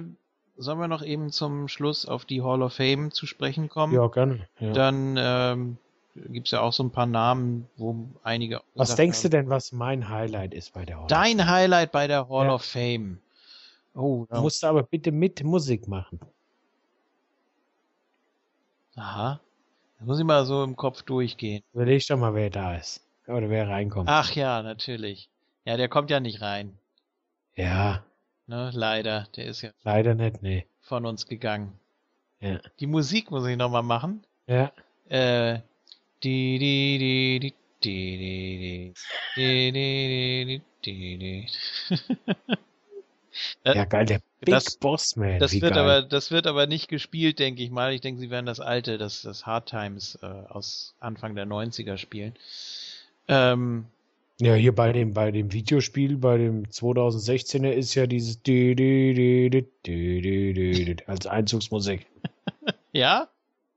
sollen 0.57 0.79
wir 0.79 0.87
noch 0.87 1.03
eben 1.03 1.31
zum 1.31 1.67
Schluss 1.67 2.05
auf 2.05 2.25
die 2.25 2.41
Hall 2.41 2.61
of 2.61 2.73
Fame 2.73 3.11
zu 3.11 3.25
sprechen 3.25 3.67
kommen? 3.67 3.93
Ja, 3.93 4.07
gerne. 4.07 4.47
Ja. 4.59 4.73
Dann 4.73 5.15
ähm, 5.19 5.77
gibt's 6.15 6.51
ja 6.51 6.61
auch 6.61 6.71
so 6.73 6.83
ein 6.83 6.91
paar 6.91 7.05
Namen, 7.07 7.67
wo 7.77 7.95
einige. 8.23 8.61
Was 8.75 8.95
denkst 8.95 9.21
du 9.23 9.29
denn, 9.29 9.49
was 9.49 9.71
mein 9.71 10.07
Highlight 10.09 10.53
ist 10.53 10.73
bei 10.73 10.85
der 10.85 10.99
Hall? 10.99 11.07
Dein 11.07 11.49
Highlight 11.49 11.91
bei 11.91 12.07
der 12.07 12.29
Hall 12.29 12.47
Ja. 12.47 12.53
of 12.53 12.63
Fame. 12.63 13.19
Oh, 13.93 14.25
Du 14.29 14.39
musst 14.41 14.63
aber 14.63 14.83
bitte 14.83 15.11
mit 15.11 15.43
Musik 15.43 15.87
machen. 15.87 16.19
aha. 18.95 19.39
Das 19.99 20.07
muss 20.07 20.19
ich 20.19 20.25
mal 20.25 20.45
so 20.45 20.63
im 20.63 20.75
Kopf 20.75 21.03
durchgehen. 21.03 21.63
Überleg 21.73 22.05
doch 22.07 22.17
mal, 22.17 22.33
wer 22.33 22.49
da 22.49 22.75
ist. 22.75 23.01
Oder 23.27 23.49
wer 23.49 23.67
reinkommt. 23.69 24.09
Ach 24.09 24.31
ja, 24.31 24.61
natürlich. 24.63 25.29
Ja, 25.65 25.77
der 25.77 25.89
kommt 25.89 26.09
ja 26.09 26.19
nicht 26.19 26.41
rein. 26.41 26.77
Ja, 27.55 28.03
Ne, 28.47 28.69
leider. 28.73 29.27
Der 29.37 29.45
ist 29.45 29.61
ja 29.61 29.69
leider 29.83 30.13
nicht, 30.13 30.41
nee. 30.41 30.65
von 30.81 31.05
uns 31.05 31.25
gegangen. 31.25 31.79
Ja. 32.41 32.59
Die 32.79 32.87
Musik 32.87 33.31
muss 33.31 33.45
ich 33.47 33.55
nochmal 33.55 33.83
machen. 33.83 34.25
Ja. 34.47 34.73
Äh, 35.07 35.59
die, 36.23 36.57
die, 36.59 36.97
die, 36.99 37.39
die, 37.39 37.53
die, 37.83 38.93
die, 39.37 39.71
die, 39.71 39.71
die, 39.71 40.61
die, 40.83 41.17
die, 41.17 41.47
die. 41.89 42.57
Äh, 43.63 43.75
Ja, 43.77 43.85
geil, 43.85 44.05
der 44.05 44.21
Big 44.41 44.53
das- 44.53 44.75
Boss 44.75 45.15
Man. 45.15 45.39
Das 45.39 45.53
wird 45.53 45.73
geil. 45.73 45.77
aber, 45.81 46.01
das 46.01 46.31
wird 46.31 46.47
aber 46.47 46.67
nicht 46.67 46.89
gespielt, 46.89 47.39
denke 47.39 47.63
ich 47.63 47.69
mal. 47.71 47.93
Ich 47.93 48.01
denke, 48.01 48.19
sie 48.19 48.29
werden 48.29 48.45
das 48.47 48.59
alte, 48.59 48.97
das, 48.97 49.21
das 49.21 49.45
Hard 49.45 49.69
Times 49.69 50.19
äh, 50.21 50.25
aus 50.25 50.93
Anfang 50.99 51.35
der 51.35 51.45
90er 51.45 51.97
spielen. 51.97 52.33
Ähm, 53.29 53.85
ja, 54.41 54.55
hier 54.55 54.73
bei 54.73 54.91
dem, 54.91 55.13
bei 55.13 55.29
dem 55.29 55.53
Videospiel, 55.53 56.17
bei 56.17 56.37
dem 56.39 56.63
2016er 56.65 57.69
ist 57.69 57.93
ja 57.93 58.07
dieses 58.07 58.41
als 61.05 61.27
Einzugsmusik. 61.27 62.07
ja? 62.91 63.29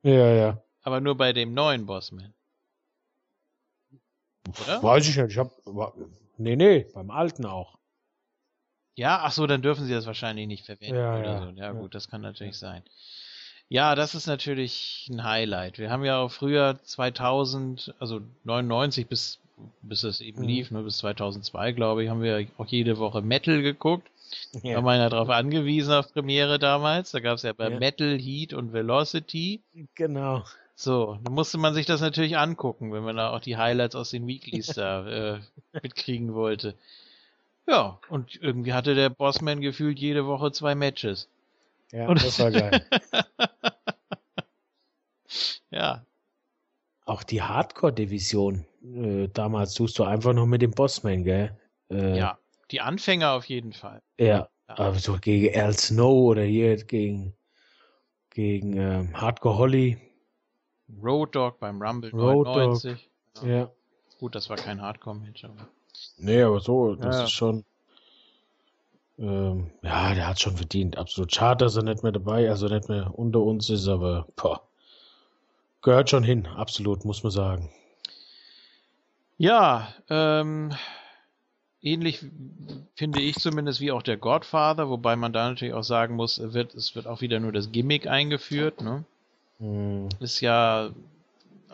Ja, 0.02 0.32
ja. 0.32 0.62
Aber 0.82 1.02
nur 1.02 1.18
bei 1.18 1.34
dem 1.34 1.52
neuen 1.52 1.84
Bossman. 1.84 2.32
Oder? 4.62 4.82
Weiß 4.82 5.06
ich 5.06 5.18
nicht. 5.18 5.32
Ich 5.32 5.38
hab. 5.38 5.52
Nee, 6.38 6.56
nee, 6.56 6.86
beim 6.94 7.10
alten 7.10 7.44
auch. 7.44 7.76
Ja, 8.94 9.20
ach 9.22 9.32
so, 9.32 9.46
dann 9.46 9.60
dürfen 9.60 9.84
sie 9.84 9.92
das 9.92 10.06
wahrscheinlich 10.06 10.46
nicht 10.46 10.64
verwenden 10.64 10.96
ja, 10.96 11.18
oder 11.18 11.24
ja, 11.24 11.40
so. 11.40 11.48
Ja, 11.50 11.64
ja, 11.64 11.72
gut, 11.72 11.94
das 11.94 12.08
kann 12.08 12.22
natürlich 12.22 12.56
sein. 12.56 12.82
Ja, 13.68 13.94
das 13.94 14.14
ist 14.14 14.26
natürlich 14.26 15.08
ein 15.10 15.24
Highlight. 15.24 15.78
Wir 15.78 15.90
haben 15.90 16.04
ja 16.04 16.20
auch 16.20 16.30
früher 16.30 16.80
2000, 16.82 17.94
also 17.98 18.22
99 18.44 19.08
bis 19.08 19.40
bis 19.82 20.02
es 20.02 20.20
eben 20.20 20.42
Mhm. 20.42 20.48
lief, 20.48 20.70
ne, 20.70 20.82
bis 20.82 20.98
2002, 20.98 21.72
glaube 21.72 22.02
ich, 22.04 22.10
haben 22.10 22.22
wir 22.22 22.46
auch 22.58 22.66
jede 22.66 22.98
Woche 22.98 23.22
Metal 23.22 23.62
geguckt. 23.62 24.08
Da 24.52 24.60
Ja, 24.68 24.74
war 24.76 24.82
man 24.82 24.98
ja 24.98 25.08
darauf 25.08 25.28
angewiesen 25.28 25.92
auf 25.94 26.12
Premiere 26.12 26.58
damals. 26.58 27.12
Da 27.12 27.20
gab 27.20 27.36
es 27.36 27.42
ja 27.42 27.52
bei 27.52 27.70
Ja. 27.70 27.78
Metal, 27.78 28.18
Heat 28.18 28.52
und 28.52 28.72
Velocity. 28.72 29.62
genau. 29.94 30.44
So, 30.76 31.18
da 31.22 31.30
musste 31.30 31.56
man 31.58 31.72
sich 31.72 31.86
das 31.86 32.00
natürlich 32.00 32.36
angucken, 32.36 32.92
wenn 32.92 33.04
man 33.04 33.16
da 33.16 33.30
auch 33.30 33.38
die 33.38 33.56
Highlights 33.56 33.94
aus 33.94 34.10
den 34.10 34.26
Weeklies 34.26 34.66
da 34.68 35.06
äh, 35.34 35.40
mitkriegen 35.82 36.34
wollte. 36.34 36.74
Ja, 37.68 38.00
und 38.08 38.34
irgendwie 38.42 38.72
hatte 38.72 38.94
der 38.96 39.08
Bossman 39.08 39.60
gefühlt 39.60 39.98
jede 40.00 40.26
Woche 40.26 40.50
zwei 40.52 40.74
Matches. 40.74 41.28
Ja, 41.92 42.08
Und- 42.08 42.22
das 42.24 42.38
war 42.40 42.50
geil. 42.50 42.84
Ja, 45.70 46.04
Auch 47.06 47.22
die 47.22 47.42
Hardcore-Division. 47.42 48.64
Äh, 48.84 49.28
damals 49.32 49.74
tust 49.74 49.98
du 49.98 50.04
einfach 50.04 50.32
noch 50.34 50.46
mit 50.46 50.62
dem 50.62 50.70
Bossman, 50.72 51.24
gell? 51.24 51.56
Äh, 51.90 52.18
ja. 52.18 52.38
Die 52.70 52.80
Anfänger 52.80 53.32
auf 53.32 53.44
jeden 53.46 53.72
Fall. 53.72 54.00
Ja, 54.18 54.48
Ja. 54.68 54.74
also 54.76 55.18
gegen 55.20 55.54
Al 55.58 55.74
Snow 55.76 56.30
oder 56.30 56.42
hier 56.42 56.76
gegen, 56.76 57.34
gegen 58.30 58.76
ähm, 58.76 59.20
Hardcore 59.20 59.58
Holly. 59.58 59.98
Road 61.02 61.34
Dog 61.34 61.60
beim 61.60 61.80
Rumble 61.80 62.10
Road 62.10 62.46
Dogg. 62.46 62.56
99. 62.84 63.10
Ja. 63.42 63.48
Ja. 63.48 63.70
Gut, 64.18 64.34
das 64.34 64.48
war 64.48 64.56
kein 64.56 64.80
Hardcore-Match, 64.80 65.44
aber. 65.44 65.68
Nee, 66.18 66.42
aber 66.42 66.60
so, 66.60 66.94
das 66.94 67.16
Ja. 67.16 67.24
ist 67.24 67.32
schon. 67.32 67.64
Ähm, 69.18 69.70
ja, 69.82 70.14
der 70.14 70.26
hat 70.28 70.40
schon 70.40 70.56
verdient. 70.56 70.96
Absolut 70.98 71.34
schade, 71.34 71.64
dass 71.64 71.76
er 71.76 71.82
nicht 71.84 72.02
mehr 72.02 72.12
dabei, 72.12 72.48
also 72.48 72.66
nicht 72.68 72.88
mehr 72.88 73.16
unter 73.16 73.40
uns 73.40 73.70
ist, 73.70 73.86
aber 73.88 74.26
boah, 74.36 74.66
gehört 75.82 76.10
schon 76.10 76.24
hin. 76.24 76.46
Absolut, 76.46 77.04
muss 77.04 77.22
man 77.22 77.30
sagen. 77.32 77.70
Ja, 79.36 79.92
ähm, 80.08 80.72
ähnlich 81.82 82.20
finde 82.94 83.20
ich 83.20 83.36
zumindest 83.38 83.80
wie 83.80 83.92
auch 83.92 84.02
der 84.02 84.16
Godfather, 84.16 84.88
wobei 84.88 85.16
man 85.16 85.32
da 85.32 85.48
natürlich 85.48 85.74
auch 85.74 85.82
sagen 85.84 86.14
muss, 86.14 86.40
wird, 86.52 86.74
es 86.74 86.94
wird 86.94 87.06
auch 87.06 87.20
wieder 87.20 87.40
nur 87.40 87.52
das 87.52 87.72
Gimmick 87.72 88.06
eingeführt, 88.06 88.80
ne? 88.80 89.04
Hm, 89.58 90.08
Ist 90.20 90.40
ja 90.40 90.90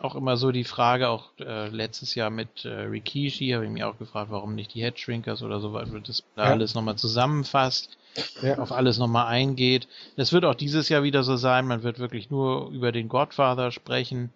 auch 0.01 0.15
immer 0.15 0.35
so 0.37 0.51
die 0.51 0.63
Frage, 0.63 1.09
auch 1.09 1.29
äh, 1.39 1.67
letztes 1.69 2.15
Jahr 2.15 2.31
mit 2.31 2.65
äh, 2.65 2.69
Rikishi 2.69 3.49
habe 3.49 3.65
ich 3.65 3.71
mich 3.71 3.83
auch 3.83 3.99
gefragt, 3.99 4.31
warum 4.31 4.55
nicht 4.55 4.73
die 4.73 4.81
Headshrinkers 4.81 5.43
oder 5.43 5.59
so, 5.59 5.73
weil 5.73 5.85
das 6.01 6.23
da 6.35 6.45
Ja. 6.45 6.51
alles 6.51 6.73
nochmal 6.73 6.95
zusammenfasst, 6.95 7.97
Ja. 8.41 8.57
auf 8.57 8.71
alles 8.71 8.97
nochmal 8.97 9.27
eingeht. 9.27 9.87
Das 10.15 10.33
wird 10.33 10.45
auch 10.45 10.55
dieses 10.55 10.89
Jahr 10.89 11.03
wieder 11.03 11.21
so 11.23 11.35
sein, 11.35 11.67
man 11.67 11.83
wird 11.83 11.99
wirklich 11.99 12.31
nur 12.31 12.69
über 12.71 12.91
den 12.91 13.09
Godfather 13.09 13.71
sprechen. 13.71 14.31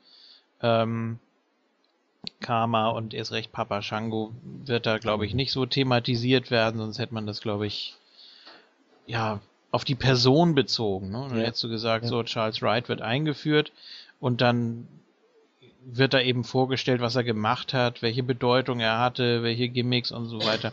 Ähm, 0.61 1.17
Karma 2.40 2.90
und 2.90 3.13
erst 3.13 3.31
recht 3.31 3.51
Papa 3.51 3.81
Shango 3.81 4.33
wird 4.43 4.85
da, 4.85 4.97
glaube 4.97 5.25
ich, 5.25 5.33
nicht 5.33 5.51
so 5.51 5.65
thematisiert 5.65 6.51
werden, 6.51 6.79
sonst 6.79 6.99
hätte 6.99 7.13
man 7.13 7.25
das, 7.27 7.41
glaube 7.41 7.67
ich, 7.67 7.95
ja, 9.06 9.40
auf 9.72 9.83
die 9.83 9.95
Person 9.95 10.56
bezogen. 10.56 11.11
Ne? 11.11 11.17
Und 11.24 11.29
dann 11.31 11.40
Ja. 11.40 11.45
hättest 11.45 11.63
du 11.63 11.69
gesagt, 11.69 12.06
Ja. 12.06 12.09
so 12.09 12.24
Charles 12.24 12.61
Wright 12.61 12.88
wird 12.90 13.01
eingeführt 13.01 13.72
und 14.19 14.41
dann 14.41 14.88
wird 15.88 16.13
da 16.13 16.22
eben 16.22 16.43
vorgestellt, 16.43 17.01
was 17.01 17.15
er 17.15 17.24
gemacht 17.24 17.74
hat, 17.74 18.01
welche 18.01 18.24
Bedeutung 18.24 18.79
er 18.79 18.99
hatte, 18.99 19.43
welche 19.43 19.69
Gimmicks 19.69 20.11
und 20.11 20.27
so 20.27 20.40
weiter. 20.40 20.72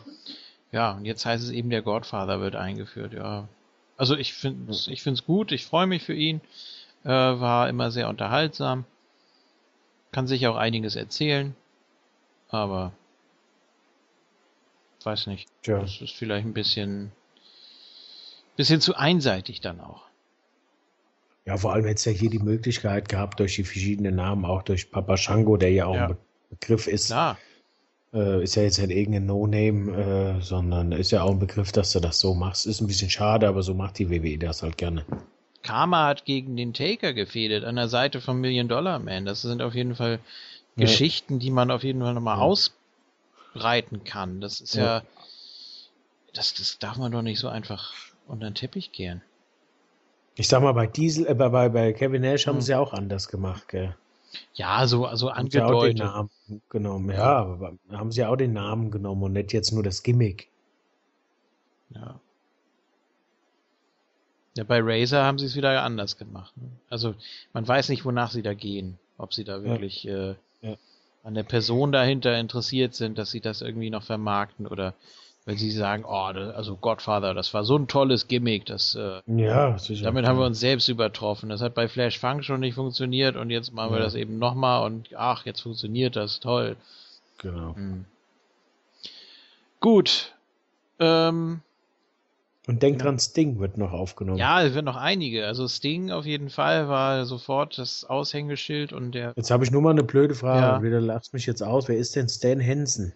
Ja, 0.71 0.93
und 0.93 1.05
jetzt 1.05 1.25
heißt 1.25 1.43
es 1.43 1.51
eben, 1.51 1.69
der 1.69 1.83
Godfather 1.83 2.39
wird 2.41 2.55
eingeführt, 2.55 3.13
ja. 3.13 3.47
Also 3.95 4.17
ich 4.17 4.33
finde 4.33 4.71
es 4.71 4.87
ich 4.87 5.03
find's 5.03 5.23
gut, 5.23 5.51
ich 5.51 5.65
freue 5.65 5.85
mich 5.85 6.01
für 6.01 6.15
ihn. 6.15 6.41
Äh, 7.03 7.09
war 7.09 7.69
immer 7.69 7.91
sehr 7.91 8.09
unterhaltsam. 8.09 8.85
Kann 10.13 10.27
sich 10.27 10.47
auch 10.47 10.55
einiges 10.55 10.95
erzählen. 10.95 11.53
Aber 12.49 12.93
weiß 15.03 15.27
nicht. 15.27 15.49
Tja. 15.63 15.79
Das 15.81 15.99
ist 15.99 16.13
vielleicht 16.13 16.45
ein 16.45 16.53
bisschen, 16.53 17.11
bisschen 18.55 18.79
zu 18.79 18.95
einseitig 18.95 19.59
dann 19.59 19.81
auch. 19.81 20.03
Ja, 21.45 21.57
vor 21.57 21.73
allem 21.73 21.83
hätte 21.83 21.95
es 21.95 22.05
ja 22.05 22.13
hier 22.13 22.29
die 22.29 22.39
Möglichkeit 22.39 23.09
gehabt, 23.09 23.39
durch 23.41 23.55
die 23.55 23.65
verschiedenen 23.65 24.15
Namen, 24.15 24.45
auch 24.45 24.61
durch 24.63 24.91
Papa 24.91 25.17
Shango, 25.17 25.57
der 25.57 25.71
ja 25.71 25.87
auch 25.87 25.95
Ja. 25.95 26.03
ein 26.03 26.07
Be- 26.09 26.17
Begriff 26.51 26.87
ist. 26.87 27.07
Klar, 27.07 27.37
Äh, 28.13 28.43
ist 28.43 28.53
ja 28.53 28.61
jetzt 28.61 28.77
nicht 28.77 28.91
irgendein 28.91 29.25
No-Name, 29.25 30.37
äh, 30.37 30.41
sondern 30.41 30.91
ist 30.91 31.09
ja 31.11 31.23
auch 31.23 31.31
ein 31.31 31.39
Begriff, 31.39 31.71
dass 31.71 31.91
du 31.93 31.99
das 31.99 32.19
so 32.19 32.35
machst. 32.35 32.67
Ist 32.67 32.79
ein 32.79 32.85
bisschen 32.85 33.09
schade, 33.09 33.47
aber 33.47 33.63
so 33.63 33.73
macht 33.73 33.97
die 33.97 34.09
WWE 34.11 34.37
das 34.37 34.61
halt 34.61 34.77
gerne. 34.77 35.03
Karma 35.63 36.07
hat 36.07 36.25
gegen 36.25 36.55
den 36.55 36.73
Taker 36.73 37.13
gefädelt 37.13 37.63
an 37.63 37.77
der 37.77 37.87
Seite 37.87 38.21
vom 38.21 38.39
Million 38.41 38.67
Dollar 38.67 38.99
Man. 38.99 39.25
Das 39.25 39.41
sind 39.41 39.61
auf 39.61 39.73
jeden 39.73 39.95
Fall 39.95 40.19
Ja. 40.75 40.85
Geschichten, 40.85 41.39
die 41.39 41.51
man 41.51 41.71
auf 41.71 41.83
jeden 41.83 42.01
Fall 42.01 42.13
nochmal 42.13 42.37
Ja. 42.37 42.43
ausbreiten 42.43 44.03
kann. 44.03 44.41
Das 44.41 44.61
ist 44.61 44.75
ja, 44.75 44.97
Ja. 44.97 45.03
das, 46.33 46.53
das 46.53 46.77
darf 46.79 46.97
man 46.97 47.11
doch 47.11 47.21
nicht 47.21 47.39
so 47.39 47.47
einfach 47.47 47.93
unter 48.27 48.49
den 48.49 48.55
Teppich 48.55 48.91
kehren. 48.91 49.21
Ich 50.35 50.47
sag 50.47 50.61
mal, 50.63 50.73
bei 50.73 50.87
Diesel, 50.87 51.27
äh, 51.27 51.35
bei, 51.35 51.69
bei, 51.69 51.93
Kevin 51.93 52.23
Nash 52.23 52.47
haben 52.47 52.55
Hm. 52.55 52.61
sie 52.61 52.71
ja 52.71 52.79
auch 52.79 52.93
anders 52.93 53.27
gemacht, 53.27 53.67
gell? 53.67 53.95
Ja, 54.55 54.87
so 54.87 55.05
also 55.05 55.31
Haben 55.33 55.49
sie 55.49 55.61
auch 55.61 55.83
den 55.83 55.99
angedeutet. 55.99 55.99
Namen 55.99 56.29
genommen. 56.69 57.09
Ja, 57.11 57.43
aber 57.43 57.73
haben 57.91 58.11
sie 58.11 58.25
auch 58.25 58.35
den 58.35 58.53
Namen 58.53 58.89
genommen 58.89 59.21
und 59.23 59.33
nicht 59.33 59.53
jetzt 59.53 59.71
nur 59.71 59.83
das 59.83 60.01
Gimmick. 60.01 60.49
Ja. 61.89 62.19
Ja, 64.55 64.63
bei 64.63 64.79
Razer 64.83 65.23
haben 65.23 65.39
sie 65.39 65.45
es 65.47 65.55
wieder 65.55 65.81
anders 65.83 66.17
gemacht. 66.17 66.55
ne? 66.57 66.67
Also 66.89 67.15
man 67.53 67.67
weiß 67.67 67.89
nicht, 67.89 68.05
wonach 68.05 68.31
sie 68.31 68.43
da 68.43 68.53
gehen. 68.53 68.99
Ob 69.17 69.33
sie 69.33 69.43
da 69.43 69.63
wirklich 69.63 70.07
äh, 70.07 70.35
Ja. 70.61 70.75
an 71.23 71.33
der 71.33 71.43
Person 71.43 71.91
dahinter 71.91 72.37
interessiert 72.37 72.93
sind, 72.93 73.17
dass 73.17 73.31
sie 73.31 73.41
das 73.41 73.61
irgendwie 73.61 73.89
noch 73.89 74.03
vermarkten 74.03 74.67
oder 74.67 74.93
wenn 75.45 75.57
sie 75.57 75.71
sagen, 75.71 76.05
oh, 76.07 76.31
das, 76.33 76.55
also 76.55 76.75
Godfather, 76.77 77.33
das 77.33 77.53
war 77.53 77.63
so 77.65 77.75
ein 77.77 77.87
tolles 77.89 78.27
Gimmick, 78.29 78.65
das 78.65 78.95
äh, 78.95 79.21
Ja, 79.27 79.77
sicher. 79.77 80.05
damit 80.05 80.25
haben 80.25 80.37
wir 80.39 80.45
uns 80.45 80.59
selbst 80.59 80.87
übertroffen. 80.87 81.49
Das 81.49 81.59
hat 81.61 81.73
bei 81.75 81.87
Flash 81.89 82.17
Funk 82.19 82.45
schon 82.45 82.61
nicht 82.61 82.75
funktioniert 82.75 83.35
und 83.35 83.49
jetzt 83.49 83.73
machen 83.73 83.91
wir 83.91 83.97
Ja. 83.99 84.05
das 84.05 84.15
eben 84.15 84.39
nochmal 84.39 84.85
und 84.85 85.09
ach, 85.17 85.45
jetzt 85.45 85.61
funktioniert 85.61 86.15
das, 86.15 86.39
toll. 86.39 86.77
Genau. 87.39 87.75
Hm. 87.75 88.05
Gut. 89.79 90.33
Ähm, 90.99 91.61
Und 92.65 92.81
denk 92.81 92.99
dran, 92.99 93.19
Sting 93.19 93.59
wird 93.59 93.77
noch 93.77 93.91
aufgenommen. 93.91 94.37
Ja, 94.37 94.63
es 94.63 94.73
wird 94.73 94.85
noch 94.85 94.95
einige. 94.95 95.45
Also 95.45 95.67
Sting 95.67 96.11
auf 96.11 96.25
jeden 96.25 96.49
Fall 96.49 96.87
war 96.87 97.25
sofort 97.25 97.77
das 97.77 98.05
Aushängeschild 98.05 98.93
und 98.93 99.11
der 99.11 99.33
Jetzt 99.35 99.51
habe 99.51 99.65
ich 99.65 99.71
nur 99.71 99.81
mal 99.81 99.89
eine 99.89 100.03
blöde 100.03 100.33
Frage. 100.33 100.61
Ja. 100.61 100.81
Wieder 100.83 101.01
lachst 101.01 101.33
mich 101.33 101.45
jetzt 101.45 101.61
aus. 101.61 101.89
Wer 101.89 101.97
ist 101.97 102.15
denn 102.15 102.29
Stan 102.29 102.61
Hansen? 102.65 103.13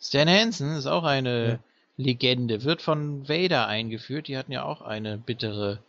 Stan 0.00 0.28
Hansen 0.28 0.74
ist 0.76 0.86
auch 0.86 1.04
eine 1.04 1.48
Ja. 1.50 1.58
Legende, 1.98 2.62
wird 2.64 2.80
von 2.80 3.28
Vader 3.28 3.66
eingeführt. 3.66 4.28
Die 4.28 4.38
hatten 4.38 4.52
ja 4.52 4.62
auch 4.62 4.80
eine 4.82 5.18
bittere 5.18 5.80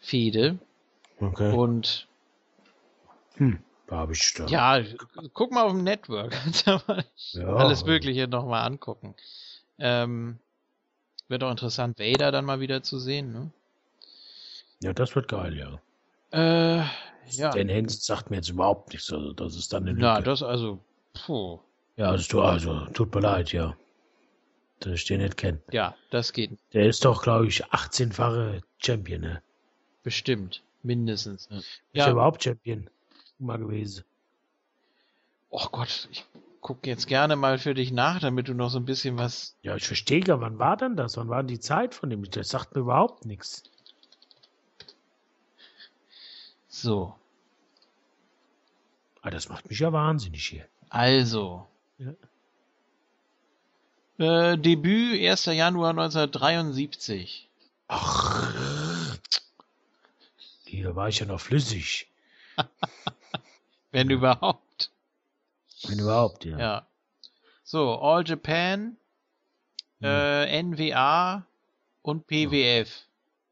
Fehde. 0.00 0.58
Okay. 1.20 1.52
Und 1.52 2.06
Hm, 3.34 3.58
da 3.88 3.96
habe 3.96 4.12
ich 4.14 4.32
da. 4.34 4.46
ja, 4.46 4.80
guck 5.34 5.50
mal 5.52 5.64
auf 5.64 5.72
dem 5.72 5.84
Network. 5.84 6.30
Kannst 6.42 6.66
du 6.66 6.80
mal 6.86 7.04
Ja. 7.32 7.54
alles 7.56 7.84
Mögliche 7.84 8.28
nochmal 8.28 8.64
angucken. 8.64 9.14
Ähm, 9.78 10.38
wird 11.28 11.42
auch 11.44 11.50
interessant, 11.50 11.98
Vader 11.98 12.30
dann 12.32 12.44
mal 12.44 12.60
wieder 12.60 12.82
zu 12.82 12.98
sehen. 12.98 13.32
Ne? 13.32 13.50
Ja, 14.82 14.92
das 14.92 15.14
wird 15.14 15.28
geil, 15.28 15.56
ja. 15.56 15.80
Äh, 16.32 16.78
ja. 17.30 17.50
Stan 17.52 17.68
Hansen 17.68 18.00
sagt 18.00 18.30
mir 18.30 18.36
jetzt 18.36 18.48
überhaupt 18.50 18.92
nichts. 18.92 19.12
Also, 19.12 19.32
das 19.32 19.56
ist 19.56 19.72
dann 19.72 19.88
eine 19.88 19.98
Na, 19.98 20.18
Lücke. 20.18 20.30
das 20.30 20.42
also, 20.42 20.78
puh. 21.26 21.58
Ja, 21.96 22.16
tut, 22.16 22.42
also, 22.42 22.86
tut 22.92 23.14
mir 23.14 23.20
leid, 23.22 23.52
ja. 23.52 23.76
Dass 24.80 24.92
ich 24.92 25.04
den 25.06 25.22
nicht 25.22 25.36
kenne. 25.38 25.60
Ja, 25.72 25.96
das 26.10 26.32
geht 26.34 26.50
Der 26.74 26.86
ist 26.86 27.04
doch, 27.04 27.22
glaube 27.22 27.46
ich, 27.46 27.64
18-fache 27.66 28.60
Champion, 28.78 29.22
ne? 29.22 29.42
bestimmt. 30.02 30.62
Mindestens. 30.82 31.46
Ist 31.46 31.80
Ja. 31.94 32.04
er 32.06 32.12
überhaupt 32.12 32.44
Champion 32.44 32.88
mal 33.38 33.58
gewesen? 33.58 34.04
Oh 35.50 35.66
Gott, 35.72 36.08
ich 36.12 36.24
gucke 36.66 36.90
jetzt 36.90 37.06
gerne 37.06 37.36
mal 37.36 37.58
für 37.58 37.74
dich 37.74 37.92
nach, 37.92 38.18
damit 38.18 38.48
du 38.48 38.54
noch 38.54 38.70
so 38.70 38.78
ein 38.80 38.84
bisschen 38.84 39.16
was. 39.16 39.54
Ja, 39.62 39.76
ich 39.76 39.86
verstehe 39.86 40.18
gar, 40.18 40.40
wann 40.40 40.58
war 40.58 40.76
denn 40.76 40.96
das? 40.96 41.16
Wann 41.16 41.28
war 41.28 41.44
die 41.44 41.60
Zeit 41.60 41.94
von 41.94 42.10
dem? 42.10 42.28
Das 42.28 42.48
sagt 42.48 42.74
mir 42.74 42.80
überhaupt 42.80 43.24
nichts. 43.24 43.62
So, 46.68 47.14
Ah, 49.22 49.30
das 49.30 49.48
macht 49.48 49.68
mich 49.70 49.78
ja 49.78 49.92
wahnsinnig 49.92 50.44
hier. 50.46 50.66
also. 50.88 51.66
Ja. 51.98 52.12
Äh, 54.52 54.58
Debüt 54.58 55.20
1. 55.20 55.46
Januar 55.46 55.90
1973. 55.90 57.48
Ach, 57.88 59.16
hier 60.64 60.96
war 60.96 61.08
ich 61.08 61.20
ja 61.20 61.26
noch 61.26 61.40
flüssig. 61.40 62.08
Wenn 63.92 64.10
überhaupt. 64.10 64.65
Wenn 65.84 65.98
überhaupt, 65.98 66.44
ja. 66.44 66.58
Ja. 66.58 66.86
So, 67.64 67.98
All 67.98 68.26
Japan, 68.26 68.96
Hm. 70.00 70.04
äh, 70.04 70.62
NWA 70.62 71.46
und 72.02 72.26
PWF. 72.26 73.06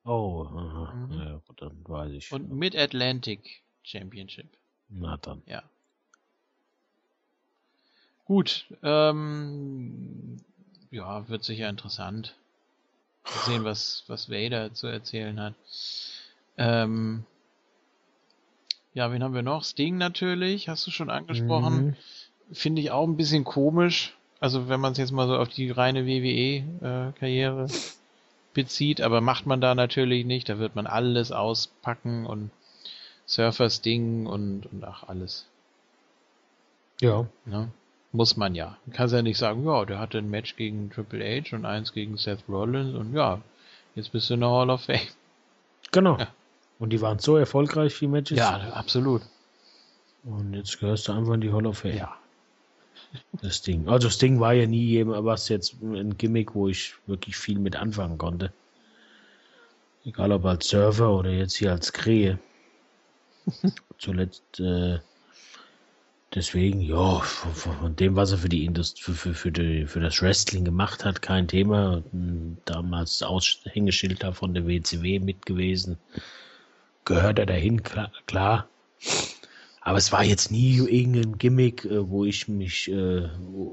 Oh, 0.05 0.45
aha. 0.47 0.93
Mhm. 0.95 1.13
ja, 1.19 1.41
gut, 1.47 1.63
dann 1.63 1.79
weiß 1.85 2.13
ich. 2.13 2.31
Und 2.33 2.51
Mid-Atlantic 2.53 3.63
Championship. 3.83 4.47
Na 4.89 5.17
dann. 5.17 5.43
Ja. 5.47 5.63
Gut, 8.27 8.67
ähm, 8.83 10.37
ja, 10.91 11.29
wird 11.29 11.45
sicher 11.45 11.69
interessant. 11.69 12.35
Mal 13.25 13.45
sehen, 13.45 13.65
was, 13.65 14.05
was 14.07 14.31
Vader 14.31 14.73
zu 14.75 14.87
erzählen 14.87 15.41
hat. 15.41 15.55
Ähm, 16.57 17.25
ja, 18.95 19.13
wen 19.13 19.23
haben 19.23 19.35
wir 19.35 19.43
noch? 19.43 19.65
Sting 19.65 19.99
natürlich, 19.99 20.69
hast 20.69 20.87
du 20.87 20.91
schon 20.91 21.11
angesprochen. 21.11 21.87
Mhm. 21.87 21.97
Finde 22.53 22.81
ich 22.81 22.91
auch 22.91 23.07
ein 23.07 23.17
bisschen 23.17 23.45
komisch. 23.45 24.17
Also 24.41 24.69
wenn 24.69 24.81
man 24.81 24.93
es 24.93 24.99
jetzt 24.99 25.13
mal 25.13 25.27
so 25.27 25.37
auf 25.37 25.49
die 25.49 25.71
reine 25.71 26.07
WWE-Karriere 26.07 27.67
bezieht, 28.53 29.01
aber 29.01 29.21
macht 29.21 29.47
man 29.47 29.61
da 29.61 29.75
natürlich 29.75 30.25
nicht. 30.25 30.49
Da 30.49 30.59
wird 30.59 30.77
man 30.77 30.87
alles 30.87 31.33
auspacken 31.33 32.25
und 32.25 32.51
Surfers 33.27 33.81
Ding 33.81 34.27
und, 34.27 34.67
und 34.67 34.85
ach 34.85 35.05
alles. 35.09 35.47
Ja. 37.01 37.27
Ne? 37.47 37.69
Muss 38.13 38.37
man 38.37 38.55
ja. 38.55 38.77
Man 38.87 38.95
kann 38.95 39.09
ja 39.09 39.23
nicht 39.23 39.39
sagen, 39.39 39.65
ja, 39.65 39.85
der 39.85 39.99
hatte 39.99 40.19
ein 40.19 40.31
Match 40.31 40.55
gegen 40.57 40.91
Triple 40.91 41.25
H 41.25 41.57
und 41.57 41.65
eins 41.65 41.93
gegen 41.93 42.17
Seth 42.17 42.45
Rollins 42.49 42.95
und 42.95 43.13
ja, 43.15 43.41
jetzt 43.97 44.13
bist 44.13 44.31
du 44.31 44.35
in 44.35 44.41
der 44.41 44.51
Hall 44.51 44.71
of 44.71 44.83
Fame. 44.83 45.01
Genau. 45.91 46.19
Ja. 46.19 46.29
Und 46.79 46.91
die 46.91 47.01
waren 47.01 47.19
so 47.19 47.37
erfolgreich, 47.37 47.99
die 47.99 48.07
Matches. 48.07 48.39
Ja, 48.39 48.57
absolut. 48.73 49.23
Und 50.25 50.55
jetzt 50.55 50.81
gehörst 50.81 51.09
du 51.09 51.13
einfach 51.13 51.35
in 51.35 51.41
die 51.41 51.53
Hall 51.53 51.67
of 51.67 51.79
Fame. 51.79 51.97
Ja. 51.97 52.17
Das 53.43 53.63
Ding. 53.63 53.89
Also 53.89 54.11
Sting 54.11 54.41
war 54.41 54.55
ja 54.55 54.67
nie 54.67 54.85
jemand, 54.85 55.25
was 55.25 55.49
jetzt 55.49 55.81
ein 55.83 56.17
Gimmick, 56.17 56.55
wo 56.55 56.69
ich 56.69 56.95
wirklich 57.07 57.37
viel 57.37 57.59
mit 57.59 57.77
anfangen 57.77 58.19
konnte. 58.19 58.53
Egal 60.05 60.33
ob 60.33 60.45
als 60.45 60.69
Surfer 60.69 61.11
oder 61.13 61.31
jetzt 61.31 61.57
hier 61.57 61.73
als 61.73 61.93
Krähe. 61.93 62.39
Zuletzt, 63.99 64.61
äh, 64.61 64.99
deswegen, 66.35 66.81
ja, 66.81 67.21
von, 67.21 67.97
dem, 67.97 68.17
was 68.17 68.33
er 68.33 68.39
für 68.39 68.49
die 68.49 68.65
Industrie, 68.65 69.13
für, 69.13 69.15
für, 69.15 69.35
für, 69.35 69.53
die, 69.53 69.87
für 69.87 70.01
das 70.01 70.21
Wrestling 70.21 70.65
gemacht 70.65 71.05
hat, 71.05 71.23
kein 71.23 71.49
Thema. 71.49 72.03
Damals 72.65 73.23
Aushängeschild 73.23 74.23
da 74.23 74.33
von 74.33 74.55
der 74.55 74.67
WCW 74.67 75.21
mit 75.21 75.47
gewesen. 75.47 75.99
Gehört 77.05 77.39
er 77.39 77.47
dahin, 77.47 77.83
klar. 77.83 78.11
klar. 78.27 78.69
Aber 79.81 79.99
es 79.99 80.13
war 80.13 80.25
jetzt 80.25 80.51
nie 80.51 80.77
irgendein 80.79 81.37
Gimmick, 81.37 81.85
äh, 81.85 82.09
wo 82.09 82.25
ich 82.25 82.49
mich 82.49 82.91
äh, 82.91 83.29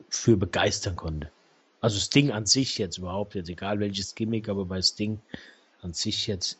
für 0.09 0.35
begeistern 0.35 0.97
konnte. 0.97 1.31
Also 1.79 1.99
Sting 1.99 2.31
an 2.31 2.45
sich 2.45 2.77
jetzt 2.77 2.97
überhaupt 2.97 3.33
jetzt, 3.33 3.49
egal 3.49 3.79
welches 3.79 4.13
Gimmick, 4.13 4.49
aber 4.49 4.65
bei 4.65 4.81
Sting 4.81 5.19
an 5.81 5.93
sich 5.93 6.27
jetzt 6.27 6.59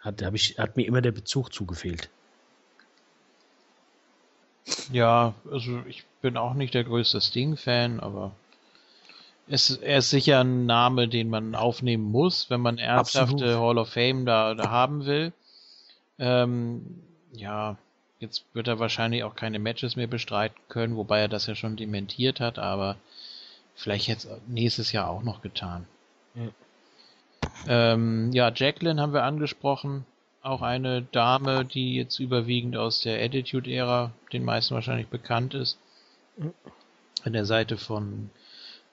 hat, 0.00 0.22
ich, 0.34 0.58
hat 0.58 0.76
mir 0.76 0.86
immer 0.86 1.00
der 1.00 1.12
Bezug 1.12 1.52
zugefehlt. 1.52 2.10
Ja, 4.92 5.34
also 5.50 5.82
ich 5.88 6.04
bin 6.20 6.36
auch 6.36 6.54
nicht 6.54 6.74
der 6.74 6.84
größte 6.84 7.20
Sting-Fan, 7.20 8.00
aber 8.00 8.32
es, 9.48 9.70
er 9.70 9.98
ist 9.98 10.10
sicher 10.10 10.40
ein 10.40 10.66
Name, 10.66 11.08
den 11.08 11.28
man 11.28 11.54
aufnehmen 11.54 12.04
muss, 12.04 12.50
wenn 12.50 12.60
man 12.60 12.78
ernsthafte 12.78 13.34
Absolut. 13.34 13.60
Hall 13.60 13.78
of 13.78 13.88
Fame 13.88 14.26
da, 14.26 14.54
da 14.54 14.70
haben 14.70 15.06
will. 15.06 15.32
Ähm, 16.20 17.02
ja, 17.32 17.76
Jetzt 18.20 18.44
wird 18.52 18.68
er 18.68 18.78
wahrscheinlich 18.78 19.24
auch 19.24 19.34
keine 19.34 19.58
Matches 19.58 19.96
mehr 19.96 20.06
bestreiten 20.06 20.60
können, 20.68 20.96
wobei 20.96 21.20
er 21.20 21.28
das 21.28 21.46
ja 21.46 21.54
schon 21.54 21.76
dementiert 21.76 22.38
hat, 22.38 22.58
aber 22.58 22.96
vielleicht 23.74 24.08
jetzt 24.08 24.28
nächstes 24.46 24.92
Jahr 24.92 25.08
auch 25.08 25.22
noch 25.22 25.40
getan. 25.40 25.86
Ja, 26.34 26.50
ähm, 27.66 28.30
ja 28.32 28.52
Jacqueline 28.54 29.00
haben 29.00 29.14
wir 29.14 29.24
angesprochen. 29.24 30.04
Auch 30.42 30.60
eine 30.60 31.02
Dame, 31.02 31.64
die 31.64 31.96
jetzt 31.96 32.18
überwiegend 32.18 32.76
aus 32.76 33.00
der 33.00 33.22
Attitude-Ära 33.22 34.12
den 34.32 34.44
meisten 34.44 34.74
wahrscheinlich 34.74 35.08
bekannt 35.08 35.54
ist. 35.54 35.78
An 37.24 37.32
der 37.32 37.46
Seite 37.46 37.78
von 37.78 38.30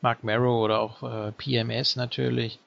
Mark 0.02 0.24
Marrow 0.24 0.64
oder 0.64 0.80
auch 0.80 1.04
äh, 1.04 1.32
PMS 1.34 1.98
natürlich. 1.98 2.60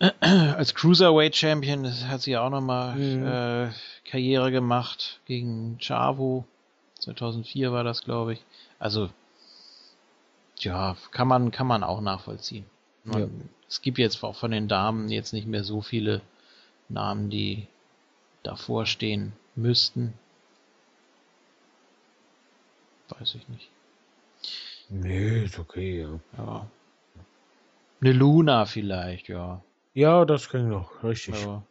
Als 0.20 0.74
Cruiserweight 0.74 1.34
Champion 1.34 1.84
hat 2.08 2.20
sie 2.20 2.36
auch 2.36 2.50
nochmal 2.50 2.94
mhm. 2.94 3.26
äh, 3.26 3.70
Karriere 4.04 4.52
gemacht 4.52 5.20
gegen 5.26 5.78
Chavo. 5.80 6.44
2004 7.00 7.72
war 7.72 7.84
das, 7.84 8.02
glaube 8.02 8.34
ich. 8.34 8.44
Also, 8.78 9.10
ja, 10.58 10.96
kann 11.10 11.26
man, 11.26 11.50
kann 11.50 11.66
man 11.66 11.82
auch 11.82 12.00
nachvollziehen. 12.00 12.64
Man, 13.04 13.20
ja. 13.20 13.28
Es 13.68 13.82
gibt 13.82 13.98
jetzt 13.98 14.22
auch 14.22 14.36
von 14.36 14.50
den 14.50 14.68
Damen 14.68 15.08
jetzt 15.08 15.32
nicht 15.32 15.46
mehr 15.46 15.64
so 15.64 15.82
viele 15.82 16.20
Namen, 16.88 17.28
die 17.28 17.66
davor 18.42 18.86
stehen 18.86 19.32
müssten. 19.56 20.14
Weiß 23.08 23.34
ich 23.34 23.48
nicht. 23.48 23.68
Nee, 24.88 25.44
ist 25.44 25.58
okay, 25.58 26.02
ja. 26.02 26.20
ja. 26.36 26.66
Eine 28.00 28.12
Luna 28.12 28.64
vielleicht, 28.64 29.28
ja. 29.28 29.60
Ja, 29.98 30.24
das 30.24 30.48
ging 30.48 30.68
noch, 30.68 31.02
richtig. 31.02 31.42
Ja. 31.42 31.64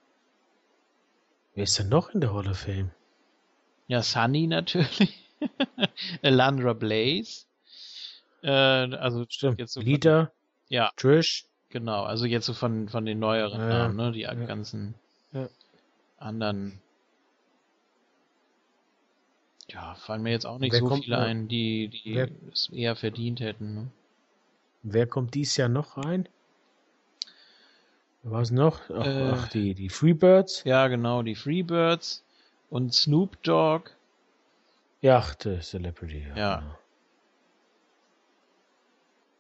Wer 1.56 1.64
ist 1.64 1.80
denn 1.80 1.88
noch 1.88 2.10
in 2.10 2.20
der 2.20 2.34
Hall 2.34 2.50
of 2.50 2.60
Fame? 2.60 2.92
Ja, 3.88 4.04
Sunny 4.04 4.48
natürlich. 4.48 5.24
Alandra 6.22 6.74
Blaze. 6.74 7.46
Äh, 8.44 8.50
also 8.50 9.26
Stimmt. 9.30 9.62
Jetzt 9.62 9.72
so 9.72 9.80
Lita. 9.80 10.30
ja. 10.68 10.92
Trish. 10.98 11.46
Genau, 11.70 12.04
also 12.04 12.26
jetzt 12.26 12.48
so 12.48 12.54
von, 12.54 12.90
von 12.90 13.06
den 13.06 13.20
neueren 13.20 13.62
ja, 13.62 13.70
Namen, 13.70 13.96
ne? 13.96 14.12
Die 14.12 14.20
ja. 14.20 14.34
ganzen 14.34 14.96
ja. 15.32 15.48
anderen. 16.18 16.82
Ja, 19.70 19.96
fallen 19.96 20.24
mir 20.24 20.32
jetzt 20.32 20.46
auch 20.46 20.60
nicht 20.60 20.74
wer 20.74 20.80
so 20.82 20.98
viele 20.98 21.18
ein, 21.18 21.48
die, 21.48 21.88
die 21.88 22.16
wer, 22.16 22.28
es 22.52 22.68
eher 22.74 22.98
verdient 22.98 23.40
hätten. 23.40 23.74
Ne? 23.74 23.88
Wer 24.84 25.08
kommt 25.08 25.34
dies 25.34 25.56
Jahr 25.56 25.70
noch 25.70 25.96
rein? 25.96 26.28
Was 28.30 28.52
noch? 28.52 28.82
Ach, 28.90 29.06
äh, 29.06 29.32
ach, 29.34 29.48
die, 29.50 29.74
die 29.74 29.90
Freebirds? 29.90 30.64
Ja, 30.66 30.88
genau, 30.88 31.24
die 31.24 31.36
Freebirds 31.36 32.24
und 32.70 32.94
Snoop 32.94 33.42
Dogg. 33.44 33.92
Ja, 35.02 35.20
ach, 35.20 35.36
der 35.36 35.62
Celebrity. 35.62 36.26
Ja. 36.30 36.36
ja. 36.36 36.60
Genau. 36.60 36.78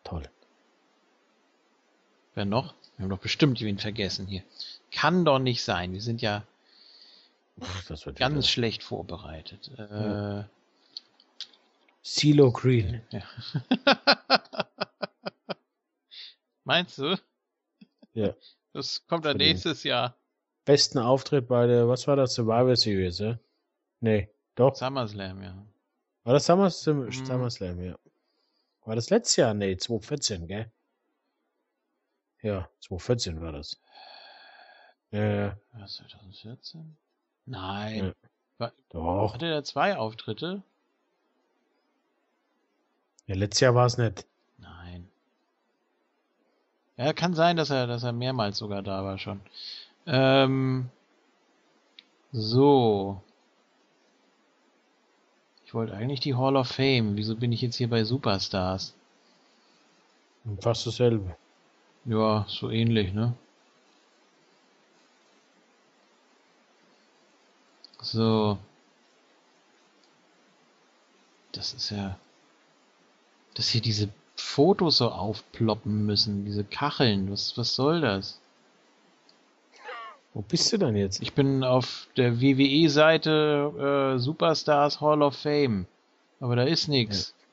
Toll. 0.03 0.23
Wer 2.35 2.45
noch? 2.45 2.73
Wir 2.95 3.03
haben 3.03 3.09
doch 3.09 3.19
bestimmt 3.19 3.59
wen 3.59 3.77
vergessen 3.77 4.25
hier. 4.25 4.43
Kann 4.91 5.25
doch 5.25 5.39
nicht 5.39 5.63
sein. 5.63 5.91
Wir 5.91 6.01
sind 6.01 6.21
ja 6.21 6.43
Ach, 7.59 7.83
ganz 8.15 8.47
schlecht 8.47 8.83
vorbereitet. 8.83 9.69
Äh, 9.77 10.43
CeeLo 12.03 12.51
Green. 12.51 13.01
Ja. 13.11 13.23
Meinst 16.63 16.99
du? 16.99 17.19
Ja. 18.13 18.33
Das 18.73 19.05
kommt 19.07 19.25
dann 19.25 19.37
nächstes 19.37 19.83
Jahr. 19.83 20.15
Besten 20.65 20.99
Auftritt 20.99 21.47
bei 21.47 21.65
der, 21.65 21.87
was 21.87 22.07
war 22.07 22.15
das, 22.15 22.33
Survivor 22.33 22.75
Series, 22.75 23.19
ja? 23.19 23.39
Nee, 24.01 24.29
doch. 24.55 24.75
SummerSlam, 24.75 25.41
ja. 25.41 25.65
War 26.23 26.33
das 26.33 26.45
SummerSlam, 26.45 27.05
mhm. 27.05 27.11
SummerSlam, 27.11 27.83
ja. 27.83 27.97
War 28.85 28.95
das 28.95 29.09
letztes 29.09 29.37
Jahr? 29.37 29.53
Nee, 29.53 29.77
2014, 29.77 30.47
gell? 30.47 30.71
Ja, 32.41 32.69
2014 32.81 33.41
war 33.41 33.51
das. 33.51 33.79
Ja, 35.11 35.23
ja. 35.23 35.57
Was, 35.73 35.95
2014? 35.95 36.97
Nein. 37.45 38.05
Ja. 38.05 38.13
War, 38.57 38.73
Doch. 38.89 39.33
Hatte 39.33 39.47
er 39.47 39.63
zwei 39.63 39.97
Auftritte? 39.97 40.63
Ja, 43.25 43.35
letztes 43.35 43.61
Jahr 43.61 43.75
war 43.75 43.85
es 43.85 43.97
nicht. 43.97 44.25
Ja, 46.97 47.13
kann 47.13 47.35
sein, 47.35 47.57
dass 47.57 47.69
er, 47.69 47.85
dass 47.87 48.03
er 48.03 48.11
mehrmals 48.11 48.57
sogar 48.57 48.81
da 48.81 49.03
war 49.03 49.19
schon. 49.19 49.39
Ähm, 50.07 50.89
so. 52.31 53.21
Ich 55.65 55.73
wollte 55.73 55.93
eigentlich 55.93 56.21
die 56.21 56.35
Hall 56.35 56.55
of 56.55 56.69
Fame. 56.69 57.15
Wieso 57.15 57.35
bin 57.35 57.51
ich 57.51 57.61
jetzt 57.61 57.75
hier 57.75 57.89
bei 57.89 58.03
Superstars? 58.03 58.95
Fast 60.61 60.87
dasselbe. 60.87 61.35
Ja, 62.05 62.45
so 62.47 62.71
ähnlich, 62.71 63.13
ne? 63.13 63.33
So. 68.01 68.57
Das 71.51 71.73
ist 71.73 71.89
ja. 71.91 72.17
Dass 73.55 73.69
hier 73.69 73.81
diese 73.81 74.09
Fotos 74.37 74.97
so 74.97 75.09
aufploppen 75.09 76.05
müssen, 76.05 76.45
diese 76.45 76.63
Kacheln. 76.63 77.31
Was, 77.31 77.57
was 77.57 77.75
soll 77.75 78.01
das? 78.01 78.39
Wo 80.33 80.41
bist 80.41 80.71
du 80.71 80.77
denn 80.77 80.95
jetzt? 80.95 81.21
Ich 81.21 81.33
bin 81.33 81.63
auf 81.63 82.07
der 82.15 82.39
WWE-Seite 82.39 84.13
äh, 84.15 84.19
Superstars 84.19 85.01
Hall 85.01 85.23
of 85.23 85.35
Fame. 85.35 85.87
Aber 86.39 86.55
da 86.55 86.63
ist 86.63 86.87
nichts. 86.87 87.33
Ja. 87.35 87.45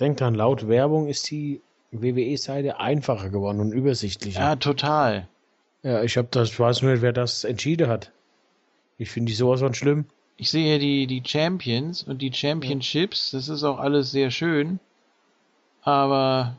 Denk 0.00 0.18
dran, 0.18 0.34
laut 0.34 0.68
Werbung 0.68 1.08
ist 1.08 1.30
die 1.30 1.62
WWE-Seite 1.90 2.78
einfacher 2.78 3.30
geworden 3.30 3.60
und 3.60 3.72
übersichtlicher. 3.72 4.40
Ja, 4.40 4.56
total. 4.56 5.26
Ja, 5.82 6.02
ich 6.02 6.18
habe 6.18 6.28
das, 6.30 6.58
weiß 6.58 6.82
nur 6.82 6.92
nicht, 6.92 7.02
wer 7.02 7.14
das 7.14 7.44
entschieden 7.44 7.88
hat. 7.88 8.12
Ich 8.98 9.10
finde 9.10 9.30
die 9.30 9.36
sowas 9.36 9.60
von 9.60 9.74
schlimm. 9.74 10.04
Ich 10.36 10.50
sehe 10.50 10.78
die, 10.78 11.06
die 11.06 11.22
Champions 11.24 12.02
und 12.02 12.20
die 12.20 12.32
Championships, 12.32 13.30
das 13.30 13.48
ist 13.48 13.64
auch 13.64 13.78
alles 13.78 14.10
sehr 14.10 14.30
schön. 14.30 14.80
Aber. 15.88 16.54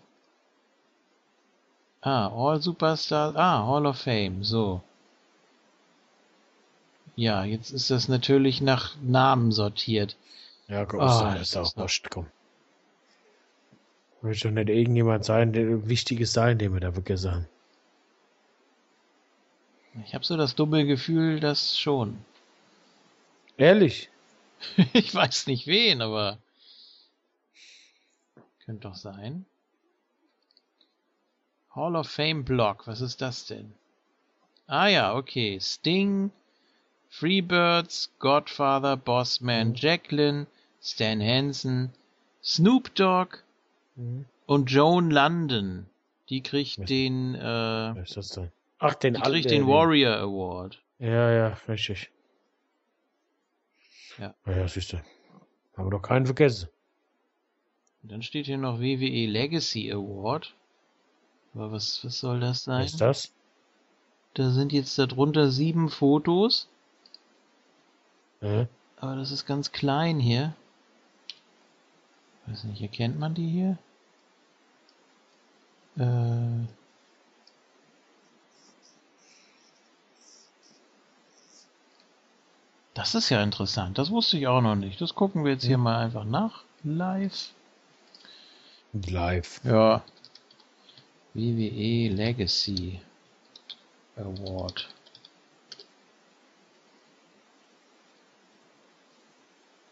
Ah, 2.01 2.29
All 2.29 2.59
Superstars. 2.61 3.35
Ah, 3.35 3.63
Hall 3.67 3.85
of 3.85 3.99
Fame, 3.99 4.43
so. 4.43 4.81
Ja, 7.15 7.43
jetzt 7.43 7.69
ist 7.69 7.91
das 7.91 8.07
natürlich 8.07 8.59
nach 8.59 8.95
Namen 9.03 9.51
sortiert. 9.51 10.15
Ja, 10.67 10.85
komm, 10.85 11.01
oh, 11.01 11.39
ist 11.39 11.55
auch 11.55 11.75
wurscht, 11.77 12.07
komm. 12.09 12.25
Wird 14.21 14.37
schon 14.37 14.55
nicht 14.55 14.69
irgendjemand 14.69 15.25
sein, 15.25 15.53
der 15.53 15.87
Wichtiges 15.87 16.33
sein, 16.33 16.57
den 16.57 16.73
wir 16.73 16.79
da 16.79 16.91
vergessen 16.91 17.31
haben. 17.31 17.47
Ich 20.05 20.15
habe 20.15 20.25
so 20.25 20.37
das 20.37 20.55
dumme 20.55 20.85
Gefühl, 20.87 21.39
dass 21.39 21.77
schon. 21.77 22.17
Ehrlich? 23.57 24.09
ich 24.93 25.13
weiß 25.13 25.45
nicht 25.45 25.67
wen, 25.67 26.01
aber 26.01 26.39
könnte 28.69 28.87
doch 28.87 28.95
sein. 28.95 29.47
Hall 31.73 31.95
of 31.95 32.07
Fame 32.07 32.43
Block, 32.43 32.85
was 32.85 33.01
ist 33.01 33.19
das 33.19 33.47
denn? 33.47 33.73
Ah 34.67 34.85
ja, 34.85 35.15
okay. 35.15 35.59
Sting, 35.59 36.29
Freebirds, 37.09 38.11
Godfather, 38.19 38.95
Bossman, 38.95 39.69
mhm. 39.69 39.73
Jacqueline, 39.75 40.45
Stan 40.83 41.19
Hansen, 41.19 41.93
Snoop 42.43 42.93
Dogg, 42.93 43.39
Mhm. 43.95 44.25
Und 44.45 44.71
Joan 44.71 45.11
London, 45.11 45.87
die 46.29 46.41
kriegt 46.41 46.79
was, 46.79 46.85
den, 46.85 47.35
äh, 47.35 47.41
was 47.41 48.09
ist 48.09 48.17
das 48.17 48.29
denn? 48.29 48.51
Ach, 48.77 48.93
den, 48.93 49.15
die 49.15 49.21
kriegt 49.21 49.49
den 49.49 49.67
Warrior 49.67 50.15
Award. 50.15 50.81
Ja, 50.99 51.31
ja, 51.31 51.57
richtig. 51.67 52.09
Ja. 54.19 54.33
Ja, 54.45 54.67
siehst 54.67 54.93
du. 54.93 54.97
Haben 55.75 55.87
wir 55.87 55.91
doch 55.91 56.01
keinen 56.01 56.27
vergessen. 56.27 56.69
Und 58.03 58.11
dann 58.11 58.23
steht 58.23 58.45
hier 58.45 58.57
noch 58.57 58.79
WWE 58.79 59.25
Legacy 59.27 59.91
Award. 59.91 60.53
Aber 61.53 61.71
was, 61.71 62.03
was 62.05 62.19
soll 62.19 62.39
das 62.39 62.63
sein? 62.63 62.83
Was 62.83 62.91
ist 62.93 63.01
das? 63.01 63.31
Da 64.35 64.51
sind 64.51 64.71
jetzt 64.71 64.97
darunter 64.97 65.49
sieben 65.49 65.89
Fotos. 65.89 66.67
Äh? 68.41 68.65
Aber 68.97 69.15
das 69.15 69.31
ist 69.31 69.45
ganz 69.45 69.71
klein 69.71 70.19
hier. 70.19 70.53
Weiß 72.45 72.63
nicht, 72.65 72.81
erkennt 72.81 73.19
man 73.19 73.33
die 73.33 73.49
hier? 73.49 73.77
Äh, 75.97 76.67
das 82.93 83.15
ist 83.15 83.29
ja 83.29 83.43
interessant. 83.43 83.97
Das 83.97 84.09
wusste 84.09 84.37
ich 84.37 84.47
auch 84.47 84.61
noch 84.61 84.75
nicht. 84.75 84.99
Das 85.01 85.15
gucken 85.15 85.43
wir 85.43 85.51
jetzt 85.51 85.65
hier 85.65 85.77
mal 85.77 85.97
einfach 85.97 86.23
nach. 86.23 86.63
Live. 86.83 87.51
Live. 88.93 89.61
Ja. 89.63 90.03
WWE 91.35 92.09
Legacy 92.09 92.99
Award. 94.15 94.89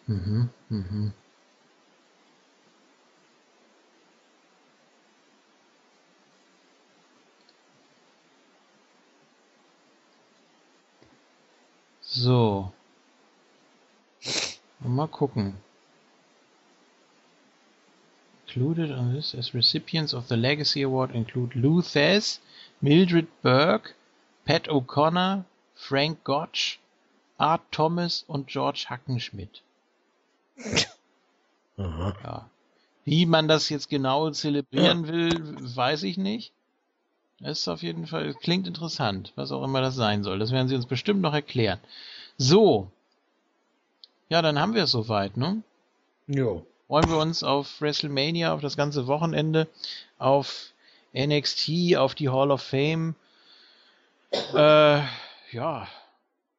Mhm, 0.08 0.50
mhm. 0.70 1.14
So. 12.02 12.72
Mal 14.80 15.08
gucken. 15.08 15.56
Included 18.58 18.92
on 18.92 19.14
this 19.14 19.36
as 19.36 19.54
recipients 19.54 20.16
of 20.16 20.30
the 20.30 20.36
Legacy 20.36 20.82
Award 20.82 21.14
include 21.14 21.56
Lou 21.56 21.84
Thesz, 21.84 22.40
Mildred 22.82 23.28
Burke, 23.44 23.94
Pat 24.46 24.68
O'Connor, 24.68 25.46
Frank 25.76 26.24
Gotch, 26.24 26.80
Art 27.38 27.62
Thomas 27.72 28.26
und 28.28 28.48
George 28.48 28.88
Hackenschmidt. 28.90 29.62
Ja. 31.78 32.50
Wie 33.06 33.28
man 33.28 33.48
das 33.48 33.70
jetzt 33.70 33.88
genau 33.90 34.32
zelebrieren 34.32 35.08
will, 35.08 35.30
weiß 35.76 36.02
ich 36.02 36.18
nicht. 36.18 36.52
Es 37.40 37.60
ist 37.60 37.68
auf 37.68 37.84
jeden 37.84 38.08
Fall, 38.08 38.34
klingt 38.34 38.66
interessant, 38.66 39.34
was 39.36 39.52
auch 39.52 39.64
immer 39.64 39.82
das 39.82 39.94
sein 39.94 40.24
soll. 40.24 40.40
Das 40.40 40.50
werden 40.50 40.68
sie 40.68 40.76
uns 40.76 40.88
bestimmt 40.88 41.22
noch 41.22 41.36
erklären. 41.36 41.80
So. 42.38 42.90
Ja, 44.30 44.42
dann 44.42 44.58
haben 44.58 44.74
wir 44.74 44.86
es 44.86 44.92
soweit, 44.92 45.38
ne? 45.38 45.62
Jo. 46.26 46.66
Freuen 46.88 47.10
wir 47.10 47.18
uns 47.18 47.44
auf 47.44 47.82
WrestleMania, 47.82 48.54
auf 48.54 48.62
das 48.62 48.78
ganze 48.78 49.08
Wochenende, 49.08 49.68
auf 50.20 50.72
NXT, 51.14 51.98
auf 51.98 52.16
die 52.16 52.30
Hall 52.30 52.50
of 52.50 52.62
Fame. 52.62 53.16
Äh, 54.54 55.02
ja. 55.52 55.88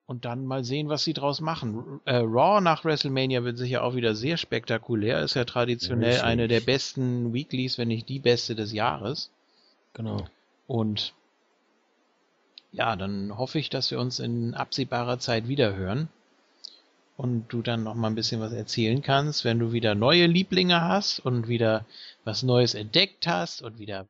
Und 0.06 0.24
dann 0.24 0.46
mal 0.46 0.64
sehen, 0.64 0.88
was 0.88 1.04
sie 1.04 1.14
draus 1.14 1.40
machen. 1.40 2.00
Äh, 2.04 2.16
Raw 2.16 2.60
nach 2.60 2.84
WrestleMania 2.84 3.44
wird 3.44 3.58
sicher 3.58 3.82
auch 3.82 3.94
wieder 3.94 4.14
sehr 4.14 4.36
spektakulär. 4.36 5.20
Ist 5.22 5.34
ja 5.34 5.44
traditionell 5.44 6.10
Richtig. 6.10 6.24
eine 6.24 6.48
der 6.48 6.60
besten 6.60 7.32
Weeklies, 7.32 7.78
wenn 7.78 7.88
nicht 7.88 8.08
die 8.08 8.18
beste 8.18 8.54
des 8.54 8.72
Jahres. 8.72 9.30
Genau. 9.94 10.26
Und 10.66 11.14
ja, 12.72 12.96
dann 12.96 13.36
hoffe 13.36 13.58
ich, 13.58 13.70
dass 13.70 13.90
wir 13.90 13.98
uns 13.98 14.18
in 14.18 14.54
absehbarer 14.54 15.18
Zeit 15.18 15.48
wieder 15.48 15.74
hören 15.74 16.08
und 17.18 17.48
du 17.48 17.60
dann 17.62 17.82
noch 17.82 17.94
mal 17.96 18.06
ein 18.08 18.14
bisschen 18.14 18.40
was 18.40 18.52
erzählen 18.52 19.02
kannst, 19.02 19.44
wenn 19.44 19.58
du 19.58 19.72
wieder 19.72 19.94
neue 19.94 20.26
Lieblinge 20.26 20.80
hast 20.80 21.18
und 21.18 21.48
wieder 21.48 21.84
was 22.24 22.42
Neues 22.44 22.74
entdeckt 22.74 23.26
hast 23.26 23.60
und 23.60 23.78
wieder 23.78 24.06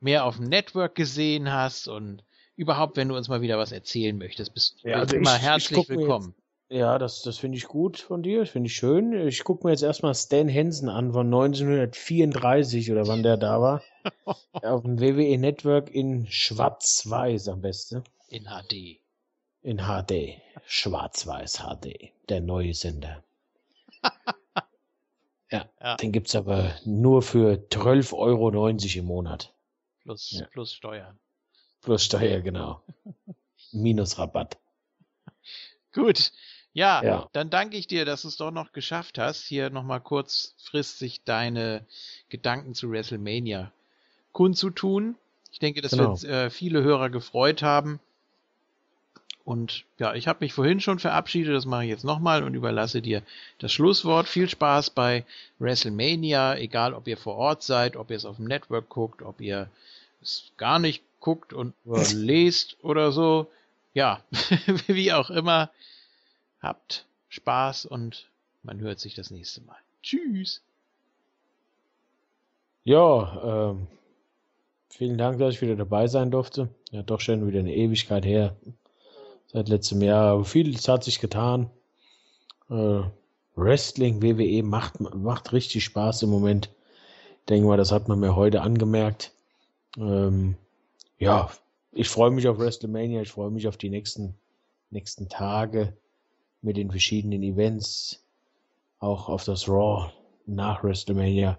mehr 0.00 0.24
auf 0.24 0.36
dem 0.36 0.46
Network 0.48 0.94
gesehen 0.94 1.52
hast 1.52 1.88
und 1.88 2.22
überhaupt, 2.54 2.96
wenn 2.96 3.08
du 3.08 3.16
uns 3.16 3.28
mal 3.28 3.40
wieder 3.42 3.58
was 3.58 3.72
erzählen 3.72 4.16
möchtest, 4.16 4.54
bist 4.54 4.76
du 4.82 4.88
Ja, 4.90 5.00
also 5.00 5.16
immer 5.16 5.32
ich- 5.32 5.36
ich 5.38 5.42
herzlich 5.42 5.88
mir 5.88 5.96
willkommen. 5.96 6.34
Ja, 6.68 6.98
das, 6.98 7.22
das 7.22 7.38
finde 7.38 7.58
ich 7.58 7.66
gut 7.68 7.98
von 7.98 8.22
dir. 8.24 8.40
Das 8.40 8.50
finde 8.50 8.66
ich 8.68 8.74
schön. 8.74 9.12
Ich 9.28 9.44
gucke 9.44 9.64
mir 9.66 9.72
jetzt 9.72 9.82
erstmal 9.84 10.14
Stan 10.16 10.48
Hansen 10.52 10.88
an 10.88 11.12
von 11.12 11.26
1934 11.26 12.90
oder 12.90 13.06
wann 13.06 13.22
der 13.22 13.36
da 13.36 13.60
war. 13.60 13.82
Auf 14.52 14.82
dem 14.82 15.00
WWE 15.00 15.38
Network 15.38 15.90
in 15.94 16.26
Schwarz-Weiß 16.28 17.48
am 17.48 17.60
besten. 17.60 18.02
In 18.28 18.44
HD. 18.46 18.98
In 19.66 19.78
HD. 19.78 20.40
Schwarz-Weiß 20.68 21.58
HD. 21.58 22.12
Der 22.28 22.40
neue 22.40 22.72
Sender. 22.72 23.24
ja, 25.50 25.68
Ja. 25.80 25.96
den 25.96 26.12
gibt's 26.12 26.36
aber 26.36 26.72
nur 26.84 27.20
für 27.20 27.54
12,90 27.72 28.12
Euro 28.14 28.68
im 29.00 29.04
Monat. 29.06 29.52
Plus, 30.02 30.30
Ja. 30.30 30.46
plus 30.52 30.72
Steuern. 30.72 31.18
Plus 31.82 32.04
Steuer, 32.04 32.42
genau. 32.42 32.80
Minus 33.72 34.20
Rabatt. 34.20 34.56
Gut. 35.92 36.30
Ja, 36.72 37.02
Ja. 37.02 37.28
dann 37.32 37.50
danke 37.50 37.76
ich 37.76 37.88
dir, 37.88 38.04
dass 38.04 38.22
du 38.22 38.28
es 38.28 38.36
doch 38.36 38.52
noch 38.52 38.70
geschafft 38.70 39.18
hast, 39.18 39.46
hier 39.46 39.70
nochmal 39.70 40.00
kurzfristig 40.00 41.24
deine 41.24 41.84
Gedanken 42.28 42.74
zu 42.74 42.88
WrestleMania 42.92 43.72
kundzutun. 44.30 45.16
Ich 45.50 45.58
denke, 45.58 45.80
das 45.80 45.90
Genau. 45.90 46.10
wird 46.10 46.22
äh, 46.22 46.50
viele 46.50 46.84
Hörer 46.84 47.10
gefreut 47.10 47.62
haben. 47.64 47.98
Und 49.46 49.84
ja, 49.98 50.12
ich 50.14 50.26
habe 50.26 50.44
mich 50.44 50.52
vorhin 50.52 50.80
schon 50.80 50.98
verabschiedet, 50.98 51.54
das 51.54 51.66
mache 51.66 51.84
ich 51.84 51.90
jetzt 51.90 52.02
nochmal 52.02 52.42
und 52.42 52.54
überlasse 52.54 53.00
dir 53.00 53.22
das 53.60 53.72
Schlusswort. 53.72 54.26
Viel 54.26 54.48
Spaß 54.48 54.90
bei 54.90 55.24
WrestleMania, 55.60 56.56
egal 56.56 56.94
ob 56.94 57.06
ihr 57.06 57.16
vor 57.16 57.36
Ort 57.36 57.62
seid, 57.62 57.94
ob 57.94 58.10
ihr 58.10 58.16
es 58.16 58.24
auf 58.24 58.36
dem 58.36 58.46
Network 58.46 58.88
guckt, 58.88 59.22
ob 59.22 59.40
ihr 59.40 59.70
es 60.20 60.50
gar 60.56 60.80
nicht 60.80 61.04
guckt 61.20 61.52
und 61.52 61.74
nur 61.84 62.02
lest 62.12 62.76
oder 62.82 63.12
so. 63.12 63.46
Ja, 63.94 64.20
wie 64.88 65.12
auch 65.12 65.30
immer. 65.30 65.70
Habt 66.60 67.06
Spaß 67.28 67.86
und 67.86 68.26
man 68.64 68.80
hört 68.80 68.98
sich 68.98 69.14
das 69.14 69.30
nächste 69.30 69.60
Mal. 69.60 69.78
Tschüss. 70.02 70.60
Ja, 72.82 73.70
ähm, 73.70 73.86
vielen 74.90 75.18
Dank, 75.18 75.38
dass 75.38 75.54
ich 75.54 75.62
wieder 75.62 75.76
dabei 75.76 76.08
sein 76.08 76.32
durfte. 76.32 76.68
Ja, 76.90 77.04
doch 77.04 77.20
schon 77.20 77.46
wieder 77.46 77.60
eine 77.60 77.76
Ewigkeit 77.76 78.24
her. 78.24 78.56
Seit 79.56 79.70
letztem 79.70 80.02
Jahr. 80.02 80.44
Vieles 80.44 80.86
hat 80.86 81.02
sich 81.02 81.18
getan. 81.18 81.70
Äh, 82.68 83.00
Wrestling, 83.54 84.20
WWE 84.20 84.62
macht, 84.62 85.00
macht 85.00 85.54
richtig 85.54 85.82
Spaß 85.82 86.24
im 86.24 86.28
Moment. 86.28 86.68
Ich 87.38 87.46
denke 87.48 87.66
mal, 87.66 87.78
das 87.78 87.90
hat 87.90 88.06
man 88.06 88.20
mir 88.20 88.36
heute 88.36 88.60
angemerkt. 88.60 89.32
Ähm, 89.96 90.56
ja, 91.18 91.48
ich 91.92 92.10
freue 92.10 92.32
mich 92.32 92.46
auf 92.48 92.58
WrestleMania. 92.58 93.22
Ich 93.22 93.30
freue 93.30 93.50
mich 93.50 93.66
auf 93.66 93.78
die 93.78 93.88
nächsten, 93.88 94.34
nächsten 94.90 95.30
Tage 95.30 95.96
mit 96.60 96.76
den 96.76 96.90
verschiedenen 96.90 97.42
Events. 97.42 98.22
Auch 98.98 99.30
auf 99.30 99.44
das 99.44 99.70
Raw 99.70 100.12
nach 100.44 100.84
WrestleMania 100.84 101.58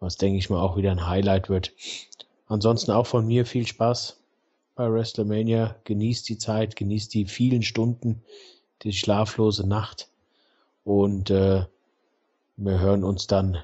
was 0.00 0.18
denke 0.18 0.36
ich 0.36 0.50
mal 0.50 0.60
auch 0.60 0.76
wieder 0.76 0.90
ein 0.90 1.06
Highlight 1.06 1.48
wird. 1.48 1.72
Ansonsten 2.46 2.90
auch 2.90 3.06
von 3.06 3.26
mir 3.26 3.46
viel 3.46 3.66
Spaß 3.66 4.17
bei 4.78 4.90
WrestleMania. 4.90 5.74
Genießt 5.84 6.28
die 6.28 6.38
Zeit, 6.38 6.76
genießt 6.76 7.12
die 7.12 7.26
vielen 7.26 7.62
Stunden, 7.62 8.22
die 8.82 8.92
schlaflose 8.92 9.66
Nacht 9.66 10.08
und 10.84 11.30
äh, 11.30 11.64
wir 12.56 12.80
hören 12.80 13.02
uns 13.02 13.26
dann 13.26 13.58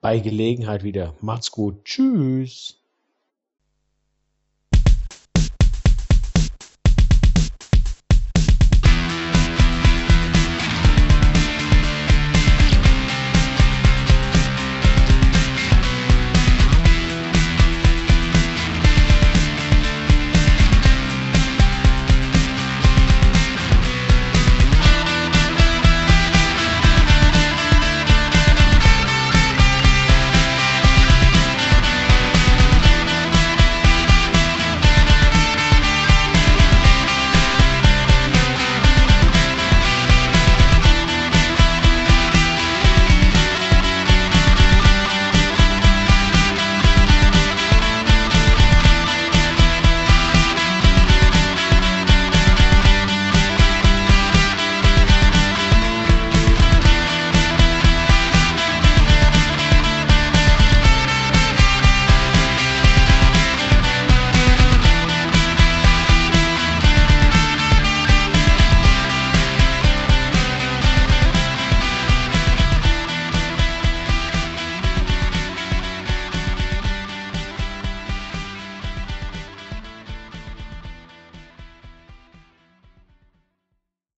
bei 0.00 0.18
Gelegenheit 0.18 0.82
wieder. 0.82 1.14
Macht's 1.20 1.50
gut. 1.50 1.84
Tschüss. 1.84 2.78